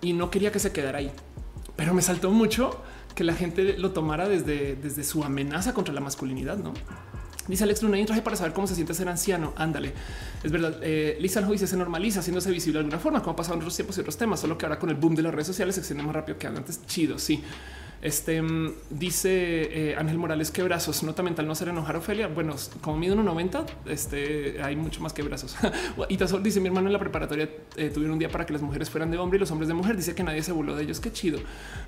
y 0.00 0.12
no 0.12 0.30
quería 0.30 0.52
que 0.52 0.60
se 0.60 0.70
quedara 0.70 0.98
ahí. 0.98 1.10
Pero 1.74 1.92
me 1.92 2.02
saltó 2.02 2.30
mucho 2.30 2.80
que 3.16 3.24
la 3.24 3.34
gente 3.34 3.76
lo 3.78 3.90
tomara 3.90 4.28
desde, 4.28 4.76
desde 4.76 5.02
su 5.02 5.24
amenaza 5.24 5.74
contra 5.74 5.92
la 5.92 6.00
masculinidad, 6.00 6.56
¿no? 6.56 6.72
Dice 7.46 7.64
Alex 7.64 7.82
Luna, 7.82 7.96
hay 7.96 8.00
un 8.00 8.06
traje 8.06 8.22
para 8.22 8.36
saber 8.36 8.52
cómo 8.52 8.66
se 8.66 8.74
siente 8.74 8.94
ser 8.94 9.08
anciano. 9.08 9.52
Ándale. 9.56 9.92
Es 10.42 10.50
verdad. 10.50 10.78
Eh, 10.82 11.18
Lisa 11.20 11.42
dice 11.42 11.66
se 11.66 11.76
normaliza 11.76 12.20
haciéndose 12.20 12.50
visible 12.50 12.78
de 12.78 12.84
alguna 12.84 12.98
forma, 12.98 13.20
como 13.20 13.32
ha 13.32 13.36
pasado 13.36 13.54
en 13.54 13.60
otros 13.60 13.76
tiempos 13.76 13.96
y 13.98 14.00
otros 14.00 14.16
temas, 14.16 14.40
solo 14.40 14.56
que 14.56 14.64
ahora 14.66 14.78
con 14.78 14.88
el 14.90 14.96
boom 14.96 15.14
de 15.14 15.22
las 15.22 15.32
redes 15.32 15.48
sociales 15.48 15.74
se 15.74 15.82
extiende 15.82 16.02
más 16.04 16.14
rápido 16.14 16.38
que 16.38 16.46
antes. 16.46 16.80
Chido. 16.86 17.18
Sí. 17.18 17.42
Este 18.04 18.42
mm, 18.42 18.74
dice 18.90 19.92
eh, 19.92 19.96
Ángel 19.96 20.18
Morales 20.18 20.50
que 20.50 20.62
brazos, 20.62 21.02
nota 21.02 21.22
mental 21.22 21.46
no 21.46 21.54
ser 21.54 21.68
enojar 21.68 21.96
Ofelia. 21.96 22.28
Bueno, 22.28 22.54
como 22.82 22.98
mido 22.98 23.16
1.90, 23.16 23.64
este 23.86 24.62
hay 24.62 24.76
mucho 24.76 25.00
más 25.00 25.14
que 25.14 25.22
brazos. 25.22 25.56
y 26.10 26.18
Tazol 26.18 26.42
dice 26.42 26.60
mi 26.60 26.66
hermano 26.66 26.88
en 26.88 26.92
la 26.92 26.98
preparatoria 26.98 27.48
eh, 27.76 27.88
tuvieron 27.88 28.12
un 28.12 28.18
día 28.18 28.28
para 28.28 28.44
que 28.44 28.52
las 28.52 28.60
mujeres 28.60 28.90
fueran 28.90 29.10
de 29.10 29.16
hombre 29.16 29.38
y 29.38 29.40
los 29.40 29.50
hombres 29.50 29.68
de 29.68 29.74
mujer. 29.74 29.96
Dice 29.96 30.14
que 30.14 30.22
nadie 30.22 30.42
se 30.42 30.52
burló 30.52 30.76
de 30.76 30.82
ellos. 30.82 31.00
Qué 31.00 31.12
chido. 31.12 31.38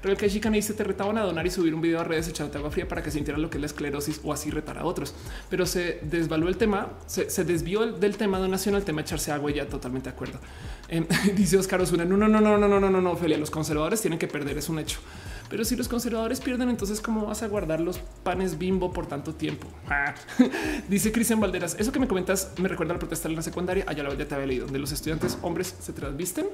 Real 0.02 0.16
que 0.16 0.30
chica 0.30 0.48
dice 0.48 0.72
te 0.72 0.84
retaban 0.84 1.18
a 1.18 1.22
donar 1.22 1.46
y 1.46 1.50
subir 1.50 1.74
un 1.74 1.82
video 1.82 2.00
a 2.00 2.04
redes 2.04 2.28
echándote 2.28 2.56
agua 2.56 2.70
fría 2.70 2.88
para 2.88 3.02
que 3.02 3.10
sintieran 3.10 3.42
lo 3.42 3.50
que 3.50 3.58
es 3.58 3.60
la 3.60 3.66
esclerosis 3.66 4.22
o 4.24 4.32
así 4.32 4.50
retar 4.50 4.78
a 4.78 4.86
otros. 4.86 5.14
Pero 5.50 5.66
se 5.66 6.00
desvaló 6.00 6.48
el 6.48 6.56
tema, 6.56 6.94
se, 7.04 7.44
desvió 7.44 7.92
del 7.92 8.16
tema 8.16 8.38
donación 8.38 8.74
al 8.74 8.84
tema 8.84 9.02
echarse 9.02 9.32
agua 9.32 9.50
y 9.50 9.54
ya 9.56 9.68
totalmente 9.68 10.08
de 10.08 10.14
acuerdo. 10.14 10.40
Em, 10.88 11.06
dice 11.36 11.58
Oscar 11.58 11.82
Osuna, 11.82 12.06
no, 12.06 12.16
no, 12.16 12.26
no, 12.26 12.40
no, 12.40 12.56
no, 12.56 12.66
no, 12.66 12.80
no, 12.80 12.88
no, 12.88 13.00
no, 13.02 13.10
Ophelia, 13.10 13.36
los 13.36 13.50
conservadores 13.50 14.00
tienen 14.00 14.18
que 14.18 14.28
perder, 14.28 14.56
es 14.56 14.70
un 14.70 14.78
hecho. 14.78 14.98
Pero 15.48 15.64
si 15.64 15.76
los 15.76 15.88
conservadores 15.88 16.40
pierden, 16.40 16.68
entonces 16.68 17.00
cómo 17.00 17.26
vas 17.26 17.42
a 17.42 17.48
guardar 17.48 17.80
los 17.80 17.98
panes 18.22 18.58
bimbo 18.58 18.92
por 18.92 19.06
tanto 19.06 19.34
tiempo? 19.34 19.68
Ah. 19.88 20.14
Dice 20.88 21.12
Cristian 21.12 21.40
Valderas, 21.40 21.76
eso 21.78 21.92
que 21.92 22.00
me 22.00 22.08
comentas 22.08 22.52
me 22.60 22.68
recuerda 22.68 22.92
a 22.92 22.94
la 22.94 22.98
protesta 22.98 23.28
en 23.28 23.36
la 23.36 23.42
secundaria. 23.42 23.84
Allá 23.86 24.02
ah, 24.06 24.08
la 24.08 24.14
ya 24.14 24.26
te 24.26 24.34
había 24.34 24.46
leído, 24.46 24.64
donde 24.64 24.78
los 24.78 24.92
estudiantes 24.92 25.38
hombres 25.42 25.76
se 25.78 25.92
transvisten 25.92 26.46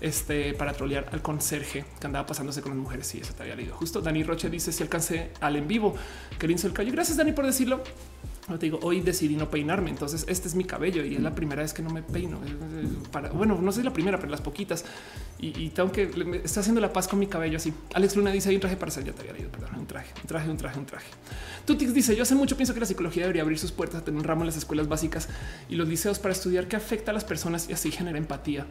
este, 0.00 0.54
para 0.54 0.72
trolear 0.72 1.08
al 1.12 1.22
conserje 1.22 1.84
que 1.98 2.06
andaba 2.06 2.26
pasándose 2.26 2.60
con 2.60 2.72
las 2.72 2.78
mujeres. 2.78 3.06
Sí, 3.06 3.18
eso 3.20 3.32
te 3.34 3.42
había 3.42 3.56
leído. 3.56 3.74
Justo 3.76 4.00
Dani 4.00 4.22
Roche 4.22 4.50
dice 4.50 4.72
si 4.72 4.82
alcancé 4.82 5.30
al 5.40 5.56
en 5.56 5.66
vivo. 5.68 5.94
Que 6.38 6.46
el 6.46 6.72
callo. 6.72 6.92
Gracias 6.92 7.16
Dani 7.16 7.32
por 7.32 7.46
decirlo 7.46 7.82
te 8.46 8.66
digo, 8.66 8.78
hoy 8.82 9.00
decidí 9.00 9.36
no 9.36 9.48
peinarme, 9.48 9.88
entonces 9.88 10.26
este 10.28 10.48
es 10.48 10.54
mi 10.54 10.64
cabello 10.64 11.02
y 11.02 11.14
es 11.14 11.22
la 11.22 11.34
primera 11.34 11.62
vez 11.62 11.72
que 11.72 11.82
no 11.82 11.88
me 11.88 12.02
peino. 12.02 12.38
Bueno, 13.32 13.58
no 13.60 13.72
soy 13.72 13.82
la 13.82 13.92
primera, 13.92 14.18
pero 14.18 14.30
las 14.30 14.42
poquitas. 14.42 14.84
Y, 15.38 15.70
tengo 15.70 15.90
que, 15.92 16.10
está 16.44 16.60
haciendo 16.60 16.80
la 16.80 16.92
paz 16.92 17.08
con 17.08 17.18
mi 17.18 17.26
cabello 17.26 17.56
así. 17.56 17.72
Alex 17.94 18.16
Luna 18.16 18.30
dice, 18.30 18.50
hay 18.50 18.54
un 18.54 18.60
traje 18.60 18.76
para 18.76 18.90
ser, 18.90 19.04
ya 19.04 19.12
te 19.12 19.22
había 19.22 19.32
leído, 19.32 19.50
perdón, 19.50 19.70
un 19.78 19.86
traje, 19.86 20.12
un 20.20 20.26
traje, 20.26 20.50
un 20.50 20.56
traje, 20.56 20.78
un 20.78 20.86
traje. 20.86 21.06
Tutix 21.66 21.94
dice, 21.94 22.14
yo 22.14 22.22
hace 22.22 22.34
mucho 22.34 22.56
pienso 22.56 22.74
que 22.74 22.80
la 22.80 22.86
psicología 22.86 23.22
debería 23.22 23.42
abrir 23.42 23.58
sus 23.58 23.72
puertas 23.72 24.02
a 24.02 24.04
tener 24.04 24.18
un 24.18 24.24
ramo 24.24 24.42
en 24.42 24.46
las 24.46 24.56
escuelas 24.56 24.88
básicas 24.88 25.28
y 25.68 25.76
los 25.76 25.88
liceos 25.88 26.18
para 26.18 26.32
estudiar 26.32 26.68
qué 26.68 26.76
afecta 26.76 27.10
a 27.10 27.14
las 27.14 27.24
personas 27.24 27.68
y 27.68 27.72
así 27.72 27.90
genera 27.90 28.18
empatía. 28.18 28.66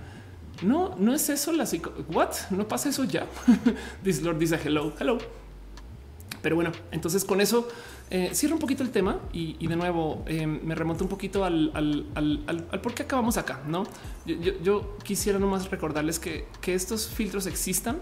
No, 0.62 0.96
no 0.98 1.14
es 1.14 1.30
eso 1.30 1.52
la 1.52 1.66
psico... 1.66 1.94
What? 2.10 2.30
No 2.52 2.68
pasa 2.68 2.90
eso 2.90 3.04
ya. 3.04 3.26
This 4.04 4.22
Lord 4.22 4.38
dice 4.38 4.60
hello, 4.64 4.94
hello. 5.00 5.18
Pero 6.44 6.56
bueno, 6.56 6.72
entonces 6.92 7.24
con 7.26 7.42
eso 7.42 7.68
eh, 8.16 8.30
cierro 8.36 8.54
un 8.54 8.60
poquito 8.60 8.84
el 8.84 8.92
tema 8.92 9.18
y, 9.34 9.66
de 9.66 9.76
nuevo 9.76 10.24
eh, 10.28 10.46
me 10.46 10.76
remonto 10.76 11.04
un 11.04 11.10
poquito 11.10 11.44
al, 11.44 12.06
por 12.84 12.94
qué 12.94 13.02
acabamos 13.02 13.38
acá. 13.38 13.62
No, 13.68 13.88
yo, 14.28 14.98
quisiera 15.04 15.40
nomás 15.40 15.72
recordarles 15.72 16.20
que, 16.20 16.46
que 16.62 16.76
estos 16.76 17.08
filtros 17.08 17.48
existan 17.48 18.00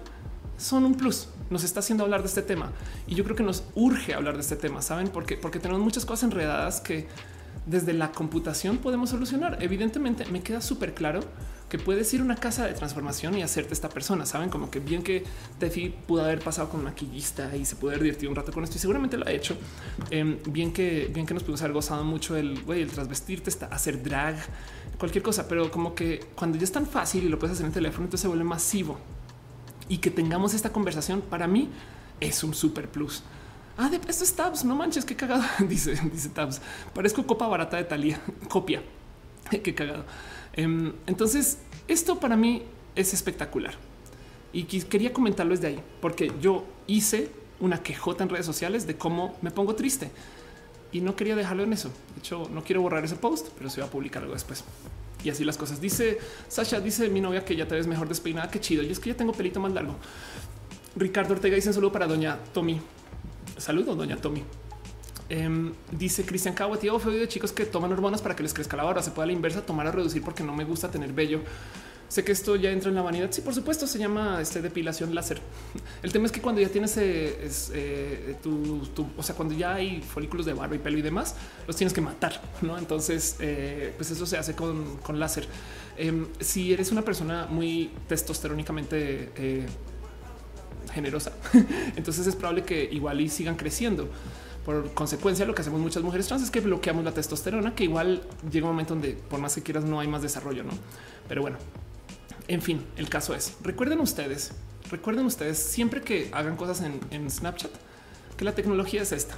son 0.57 0.83
un 0.83 0.95
plus. 0.95 1.29
Nos 1.49 1.63
está 1.63 1.79
haciendo 1.79 2.03
hablar 2.03 2.23
de 2.23 2.27
este 2.27 2.41
tema 2.41 2.73
y 3.07 3.15
yo 3.15 3.23
creo 3.23 3.37
que 3.37 3.43
nos 3.43 3.63
urge 3.73 4.13
hablar 4.13 4.35
de 4.35 4.41
este 4.41 4.57
tema. 4.57 4.81
Saben 4.81 5.07
por 5.07 5.25
qué? 5.25 5.37
Porque 5.37 5.59
tenemos 5.59 5.81
muchas 5.81 6.03
cosas 6.03 6.23
enredadas 6.23 6.81
que 6.81 7.07
desde 7.65 7.93
la 7.93 8.11
computación 8.11 8.79
podemos 8.79 9.11
solucionar. 9.11 9.59
Evidentemente 9.61 10.25
me 10.25 10.43
queda 10.43 10.59
súper 10.59 10.93
claro 10.93 11.21
que 11.71 11.79
puedes 11.79 12.13
ir 12.13 12.19
a 12.19 12.25
una 12.25 12.35
casa 12.35 12.67
de 12.67 12.73
transformación 12.73 13.37
y 13.37 13.43
hacerte 13.43 13.73
esta 13.73 13.87
persona. 13.87 14.25
Saben 14.25 14.49
como 14.49 14.69
que 14.69 14.81
bien 14.81 15.03
que 15.03 15.23
Tefi 15.57 15.87
pudo 16.05 16.25
haber 16.25 16.39
pasado 16.39 16.67
con 16.67 16.83
maquillista 16.83 17.55
y 17.55 17.63
se 17.63 17.77
pudo 17.77 17.95
haber 17.95 18.27
un 18.27 18.35
rato 18.35 18.51
con 18.51 18.65
esto 18.65 18.75
y 18.75 18.79
seguramente 18.79 19.15
lo 19.15 19.25
ha 19.25 19.31
hecho. 19.31 19.55
Em, 20.09 20.37
bien 20.47 20.73
que 20.73 21.09
bien 21.13 21.25
que 21.25 21.33
nos 21.33 21.43
pudimos 21.43 21.61
haber 21.61 21.71
gozado 21.73 22.03
mucho 22.03 22.35
el 22.35 22.61
güey, 22.63 22.81
el 22.81 22.91
transvestirte, 22.91 23.51
hacer 23.71 24.03
drag, 24.03 24.35
cualquier 24.97 25.23
cosa, 25.23 25.47
pero 25.47 25.71
como 25.71 25.95
que 25.95 26.19
cuando 26.35 26.57
ya 26.57 26.65
es 26.65 26.73
tan 26.73 26.85
fácil 26.85 27.23
y 27.23 27.29
lo 27.29 27.39
puedes 27.39 27.53
hacer 27.53 27.63
en 27.63 27.69
el 27.69 27.73
teléfono, 27.73 28.03
entonces 28.03 28.23
se 28.23 28.27
vuelve 28.27 28.43
masivo 28.43 28.97
y 29.87 29.99
que 29.99 30.11
tengamos 30.11 30.53
esta 30.53 30.73
conversación 30.73 31.21
para 31.21 31.47
mí 31.47 31.69
es 32.19 32.43
un 32.43 32.53
super 32.53 32.89
plus. 32.89 33.23
Ah, 33.77 33.87
de 33.87 33.95
esto 34.09 34.25
es 34.25 34.35
Tabs. 34.35 34.65
No 34.65 34.75
manches, 34.75 35.05
qué 35.05 35.15
cagado. 35.15 35.43
dice, 35.69 35.97
dice 36.11 36.27
Tabs. 36.27 36.61
Parezco 36.93 37.25
copa 37.25 37.47
barata 37.47 37.77
de 37.77 37.85
Talía. 37.85 38.19
Copia. 38.49 38.83
qué 39.63 39.73
cagado. 39.73 40.03
Em, 40.53 40.93
entonces, 41.07 41.59
esto 41.87 42.19
para 42.19 42.35
mí 42.35 42.63
es 42.95 43.13
espectacular 43.13 43.75
y 44.53 44.63
quería 44.63 45.13
comentarlo 45.13 45.55
desde 45.55 45.67
ahí, 45.67 45.79
porque 46.01 46.31
yo 46.41 46.65
hice 46.87 47.29
una 47.59 47.81
quejota 47.81 48.23
en 48.23 48.29
redes 48.29 48.45
sociales 48.45 48.87
de 48.87 48.97
cómo 48.97 49.37
me 49.41 49.51
pongo 49.51 49.75
triste 49.75 50.11
y 50.91 50.99
no 50.99 51.15
quería 51.15 51.35
dejarlo 51.35 51.63
en 51.63 51.73
eso. 51.73 51.89
De 51.89 52.19
hecho, 52.19 52.49
no 52.51 52.63
quiero 52.63 52.81
borrar 52.81 53.03
ese 53.05 53.15
post, 53.15 53.49
pero 53.57 53.69
se 53.69 53.79
va 53.81 53.87
a 53.87 53.89
publicar 53.89 54.23
algo 54.23 54.33
después. 54.33 54.63
Y 55.23 55.29
así 55.29 55.45
las 55.45 55.57
cosas. 55.57 55.79
Dice 55.79 56.17
Sasha, 56.47 56.79
dice 56.79 57.07
mi 57.09 57.21
novia 57.21 57.45
que 57.45 57.55
ya 57.55 57.67
te 57.67 57.75
ves 57.75 57.87
mejor 57.87 58.09
despeinada. 58.09 58.49
Qué 58.49 58.59
chido. 58.59 58.83
Y 58.83 58.89
es 58.89 58.99
que 58.99 59.09
ya 59.11 59.15
tengo 59.15 59.31
pelito 59.31 59.59
más 59.59 59.71
largo. 59.71 59.95
Ricardo 60.95 61.33
Ortega 61.33 61.55
dice 61.55 61.69
un 61.69 61.75
saludo 61.75 61.91
para 61.91 62.07
doña 62.07 62.39
Tommy. 62.53 62.81
Saludos, 63.57 63.95
doña 63.95 64.17
Tommy. 64.17 64.43
Em, 65.31 65.71
dice 65.91 66.25
Cristian 66.25 66.53
Cabo, 66.53 66.77
tío, 66.77 66.99
de 66.99 67.25
chicos 67.25 67.53
que 67.53 67.65
toman 67.65 67.89
hormonas 67.93 68.21
para 68.21 68.35
que 68.35 68.43
les 68.43 68.53
crezca 68.53 68.75
la 68.75 68.83
barba. 68.83 69.01
Se 69.01 69.11
puede 69.11 69.23
a 69.23 69.27
la 69.27 69.31
inversa 69.31 69.65
tomar 69.65 69.87
a 69.87 69.91
reducir 69.91 70.21
porque 70.21 70.43
no 70.43 70.53
me 70.53 70.65
gusta 70.65 70.91
tener 70.91 71.13
vello. 71.13 71.39
sé 72.09 72.25
que 72.25 72.33
esto 72.33 72.57
ya 72.57 72.69
entra 72.69 72.89
en 72.89 72.95
la 72.95 73.01
vanidad. 73.01 73.31
Sí, 73.31 73.39
por 73.39 73.55
supuesto, 73.55 73.87
se 73.87 73.97
llama 73.97 74.41
este 74.41 74.61
depilación 74.61 75.15
láser. 75.15 75.39
El 76.03 76.11
tema 76.11 76.25
es 76.25 76.33
que 76.33 76.41
cuando 76.41 76.59
ya 76.59 76.67
tienes 76.67 76.97
eh, 76.97 77.49
eh, 77.73 78.35
tu, 78.43 78.81
o 79.15 79.23
sea, 79.23 79.33
cuando 79.33 79.55
ya 79.55 79.75
hay 79.75 80.01
folículos 80.01 80.45
de 80.45 80.51
barba 80.51 80.75
y 80.75 80.79
pelo 80.79 80.97
y 80.97 81.01
demás, 81.01 81.37
los 81.65 81.77
tienes 81.77 81.93
que 81.93 82.01
matar, 82.01 82.41
no? 82.61 82.77
Entonces, 82.77 83.37
eh, 83.39 83.93
pues 83.95 84.11
eso 84.11 84.25
se 84.25 84.37
hace 84.37 84.53
con, 84.53 84.97
con 84.97 85.17
láser. 85.17 85.47
Em, 85.95 86.27
si 86.41 86.73
eres 86.73 86.91
una 86.91 87.03
persona 87.03 87.47
muy 87.49 87.89
testosterónicamente 88.09 89.65
generosa, 90.93 91.31
entonces 91.95 92.27
es 92.27 92.35
probable 92.35 92.65
que 92.65 92.83
igual 92.83 93.21
y 93.21 93.29
sigan 93.29 93.55
creciendo. 93.55 94.09
Por 94.65 94.93
consecuencia, 94.93 95.45
lo 95.45 95.55
que 95.55 95.61
hacemos 95.61 95.79
muchas 95.79 96.03
mujeres 96.03 96.27
trans 96.27 96.43
es 96.43 96.51
que 96.51 96.59
bloqueamos 96.59 97.03
la 97.03 97.13
testosterona, 97.13 97.73
que 97.73 97.85
igual 97.85 98.21
llega 98.51 98.67
un 98.67 98.73
momento 98.73 98.93
donde 98.93 99.13
por 99.13 99.39
más 99.39 99.55
que 99.55 99.63
quieras 99.63 99.83
no 99.85 99.99
hay 99.99 100.07
más 100.07 100.21
desarrollo, 100.21 100.63
¿no? 100.63 100.71
Pero 101.27 101.41
bueno, 101.41 101.57
en 102.47 102.61
fin, 102.61 102.85
el 102.97 103.09
caso 103.09 103.33
es, 103.33 103.55
recuerden 103.63 103.99
ustedes, 104.01 104.51
recuerden 104.89 105.25
ustedes 105.25 105.57
siempre 105.57 106.01
que 106.01 106.29
hagan 106.31 106.57
cosas 106.57 106.81
en, 106.81 107.29
Snapchat, 107.29 107.71
que 108.37 108.45
la 108.45 108.53
tecnología 108.53 109.01
es 109.01 109.11
esta. 109.11 109.35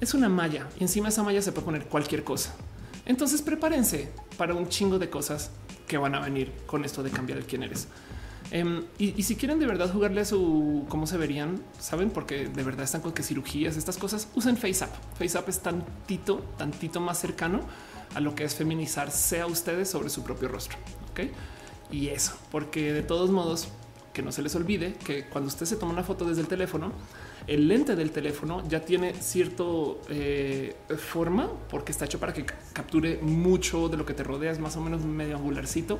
Es 0.00 0.14
una 0.14 0.28
malla 0.28 0.66
y 0.78 0.82
encima 0.82 1.06
de 1.06 1.12
esa 1.12 1.22
malla 1.22 1.42
se 1.42 1.52
puede 1.52 1.66
poner 1.66 1.84
cualquier 1.86 2.24
cosa. 2.24 2.54
Entonces 3.06 3.42
prepárense 3.42 4.08
para 4.38 4.54
un 4.54 4.68
chingo 4.68 4.98
de 4.98 5.10
cosas 5.10 5.50
que 5.86 5.98
van 5.98 6.14
a 6.14 6.20
venir 6.20 6.52
con 6.66 6.84
esto 6.84 7.02
de 7.02 7.10
cambiar 7.10 7.38
el 7.38 7.44
quién 7.44 7.62
eres. 7.62 7.86
Em, 8.54 8.84
y, 8.98 9.22
si 9.22 9.34
quieren 9.36 9.58
de 9.58 9.66
verdad 9.66 9.90
jugarle 9.90 10.20
a 10.20 10.24
su 10.26 10.84
cómo 10.90 11.06
se 11.06 11.16
verían, 11.16 11.58
saben, 11.80 12.10
porque 12.10 12.48
de 12.48 12.62
verdad 12.62 12.84
están 12.84 13.00
con 13.00 13.12
que 13.12 13.22
cirugías, 13.22 13.78
estas 13.78 13.96
cosas, 13.96 14.28
usen 14.34 14.58
FaceApp. 14.58 14.94
FaceApp 15.18 15.48
es 15.48 15.60
tantito, 15.60 16.44
tantito 16.58 17.00
más 17.00 17.18
cercano 17.18 17.60
a 18.14 18.20
lo 18.20 18.34
que 18.34 18.44
es 18.44 18.54
feminizar, 18.54 19.10
sea 19.10 19.46
ustedes 19.46 19.88
sobre 19.88 20.10
su 20.10 20.22
propio 20.22 20.48
rostro. 20.48 20.76
Ok, 21.12 21.20
y 21.90 22.08
eso, 22.08 22.34
porque 22.50 22.92
de 22.92 23.02
todos 23.02 23.30
modos, 23.30 23.68
que 24.12 24.20
no 24.20 24.30
se 24.32 24.42
les 24.42 24.54
olvide 24.54 24.92
que 25.02 25.24
cuando 25.24 25.48
usted 25.48 25.64
se 25.64 25.76
toma 25.76 25.94
una 25.94 26.04
foto 26.04 26.26
desde 26.26 26.42
el 26.42 26.46
teléfono, 26.46 26.92
el 27.46 27.68
lente 27.68 27.96
del 27.96 28.10
teléfono 28.10 28.62
ya 28.68 28.80
tiene 28.80 29.14
cierto 29.14 30.02
eh, 30.10 30.76
forma 30.98 31.48
porque 31.70 31.90
está 31.92 32.04
hecho 32.04 32.20
para 32.20 32.34
que 32.34 32.44
capture 32.74 33.18
mucho 33.22 33.88
de 33.88 33.96
lo 33.96 34.04
que 34.04 34.12
te 34.12 34.22
rodea, 34.22 34.52
es 34.52 34.58
más 34.58 34.76
o 34.76 34.82
menos 34.82 35.02
medio 35.06 35.38
angularcito 35.38 35.98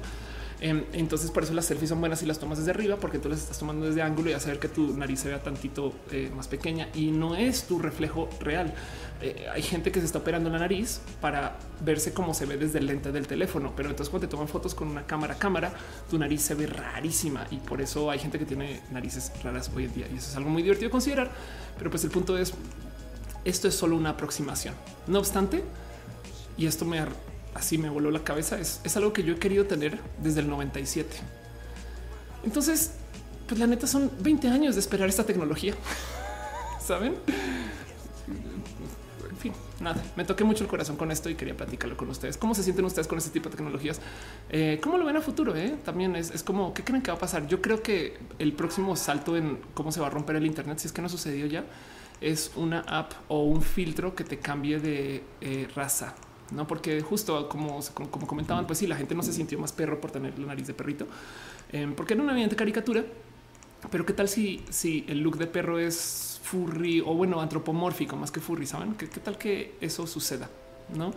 entonces 0.63 1.33
por 1.33 1.43
eso 1.43 1.55
las 1.55 1.67
selfies 1.67 1.89
son 1.89 1.99
buenas 1.99 2.21
si 2.21 2.27
las 2.27 2.39
tomas 2.39 2.59
desde 2.59 2.71
arriba, 2.71 2.97
porque 2.97 3.19
tú 3.19 3.29
las 3.29 3.41
estás 3.41 3.59
tomando 3.59 3.85
desde 3.85 4.01
ángulo 4.01 4.31
y 4.31 4.33
hacer 4.33 4.61
que 4.61 4.69
tu 4.69 4.97
nariz 4.97 5.21
se 5.21 5.29
vea 5.29 5.43
tantito 5.43 5.93
eh, 6.13 6.31
más 6.35 6.47
pequeña 6.47 6.89
y 6.95 7.11
no 7.11 7.35
es 7.35 7.65
tu 7.65 7.81
reflejo 7.81 8.29
real. 8.41 8.73
Eh, 9.21 9.47
hay 9.53 9.63
gente 9.63 9.91
que 9.91 9.99
se 9.99 10.07
está 10.07 10.19
operando 10.19 10.51
la 10.51 10.61
nariz 10.61 11.01
para 11.21 11.59
verse 11.85 12.13
cómo 12.13 12.33
se 12.33 12.47
ve 12.47 12.57
desde 12.57 12.79
el 12.79 12.87
lente 12.87 13.11
del 13.11 13.27
teléfono, 13.27 13.73
pero 13.75 13.89
entonces 13.91 14.09
cuando 14.09 14.29
te 14.29 14.31
toman 14.31 14.47
fotos 14.47 14.75
con 14.75 14.89
una 14.89 15.05
cámara 15.05 15.35
cámara, 15.35 15.73
tu 16.09 16.17
nariz 16.17 16.43
se 16.43 16.55
ve 16.55 16.67
rarísima 16.69 17.45
y 17.51 17.57
por 17.57 17.81
eso 17.81 18.09
hay 18.09 18.21
gente 18.21 18.39
que 18.39 18.47
tiene 18.47 18.83
narices 18.93 19.33
raras 19.43 19.69
hoy 19.75 19.87
en 19.87 19.95
día 19.95 20.07
y 20.13 20.17
eso 20.17 20.31
es 20.31 20.37
algo 20.37 20.51
muy 20.51 20.63
divertido 20.63 20.89
de 20.89 20.93
considerar. 20.93 21.31
Pero 21.77 21.91
pues 21.91 22.05
el 22.05 22.11
punto 22.11 22.39
es 22.39 22.55
esto 23.45 23.67
es 23.67 23.75
solo 23.75 23.97
una 23.97 24.11
aproximación. 24.11 24.75
No 25.09 25.19
obstante, 25.19 25.65
y 26.57 26.67
esto 26.67 26.85
me 26.85 27.05
así 27.55 27.79
me 27.79 27.89
voló 27.89 28.11
la 28.11 28.25
cabeza. 28.25 28.59
Es, 28.59 28.97
algo 28.97 29.13
que 29.13 29.23
yo 29.23 29.35
he 29.35 29.39
querido 29.39 29.67
tener 29.67 29.99
desde 30.23 30.41
el 30.41 30.49
97. 30.49 31.17
Entonces, 32.45 32.93
pues 33.47 33.59
la 33.61 33.67
neta 33.67 33.87
son 33.87 34.11
20 34.21 34.49
años 34.49 34.75
de 34.75 34.81
esperar 34.81 35.09
esta 35.09 35.25
tecnología. 35.25 35.75
Saben? 36.85 37.15
En 39.29 39.37
fin, 39.39 39.53
nada, 39.81 40.03
me 40.17 40.25
toqué 40.25 40.45
mucho 40.45 40.65
el 40.65 40.71
corazón 40.71 40.97
con 40.97 41.11
esto 41.11 41.29
y 41.29 41.35
quería 41.35 41.57
platicarlo 41.57 41.97
con 41.97 42.09
ustedes. 42.11 42.37
¿Cómo 42.37 42.55
se 42.55 42.63
sienten 42.63 42.85
ustedes 42.85 43.09
con 43.09 43.19
este 43.19 43.31
tipo 43.31 43.49
de 43.49 43.57
tecnologías? 43.57 44.01
Eh, 44.51 44.79
¿Cómo 44.83 44.99
lo 44.99 45.05
ven 45.05 45.17
a 45.17 45.21
futuro? 45.21 45.55
Eh? 45.57 45.77
También 45.85 46.17
es, 46.17 46.43
como, 46.43 46.73
¿qué 46.75 46.85
creen 46.85 47.03
que 47.03 47.11
va 47.11 47.17
a 47.17 47.21
pasar? 47.21 47.47
Yo 47.49 47.61
creo 47.61 47.83
que 47.83 48.19
el 48.39 48.53
próximo 48.53 48.97
salto 48.97 49.37
en 49.37 49.59
cómo 49.75 49.93
se 49.93 50.01
va 50.01 50.09
a 50.09 50.11
romper 50.11 50.37
el 50.37 50.47
Internet, 50.47 50.79
si 50.79 50.87
es 50.87 50.93
que 50.93 51.03
no 51.03 51.09
sucedió 51.09 51.47
ya, 51.47 51.65
es 52.21 52.53
una 52.55 52.81
app 52.81 53.13
o 53.29 53.43
un 53.43 53.63
filtro 53.63 54.15
que 54.15 54.23
te 54.23 54.39
cambie 54.39 54.79
de 54.79 55.25
eh, 55.41 55.69
raza 55.75 56.15
no 56.53 56.67
porque 56.67 57.01
justo 57.01 57.49
como, 57.49 57.81
como 58.11 58.27
comentaban, 58.27 58.67
pues 58.67 58.79
sí, 58.79 58.87
la 58.87 58.97
gente 58.97 59.15
no 59.15 59.23
se 59.23 59.33
sintió 59.33 59.59
más 59.59 59.73
perro 59.73 60.01
por 60.01 60.11
tener 60.11 60.39
la 60.39 60.47
nariz 60.47 60.67
de 60.67 60.75
perrito, 60.75 61.07
em, 61.73 61.95
porque 61.95 62.15
era 62.15 62.23
una 62.23 62.33
evidente 62.33 62.57
caricatura. 62.57 63.05
Pero 63.91 64.07
qué 64.07 64.13
tal 64.13 64.29
si, 64.29 64.65
si 64.71 65.05
el 65.09 65.21
look 65.21 65.39
de 65.39 65.47
perro 65.47 65.79
es 65.79 66.41
furry 66.43 67.01
o 67.01 67.15
bueno, 67.15 67.41
antropomórfico 67.41 68.17
más 68.17 68.31
que 68.31 68.41
furry? 68.41 68.67
Saben 68.67 68.95
qué, 68.95 69.07
tal 69.07 69.37
que 69.37 69.75
eso 69.81 70.07
suceda? 70.07 70.49
No, 70.95 71.13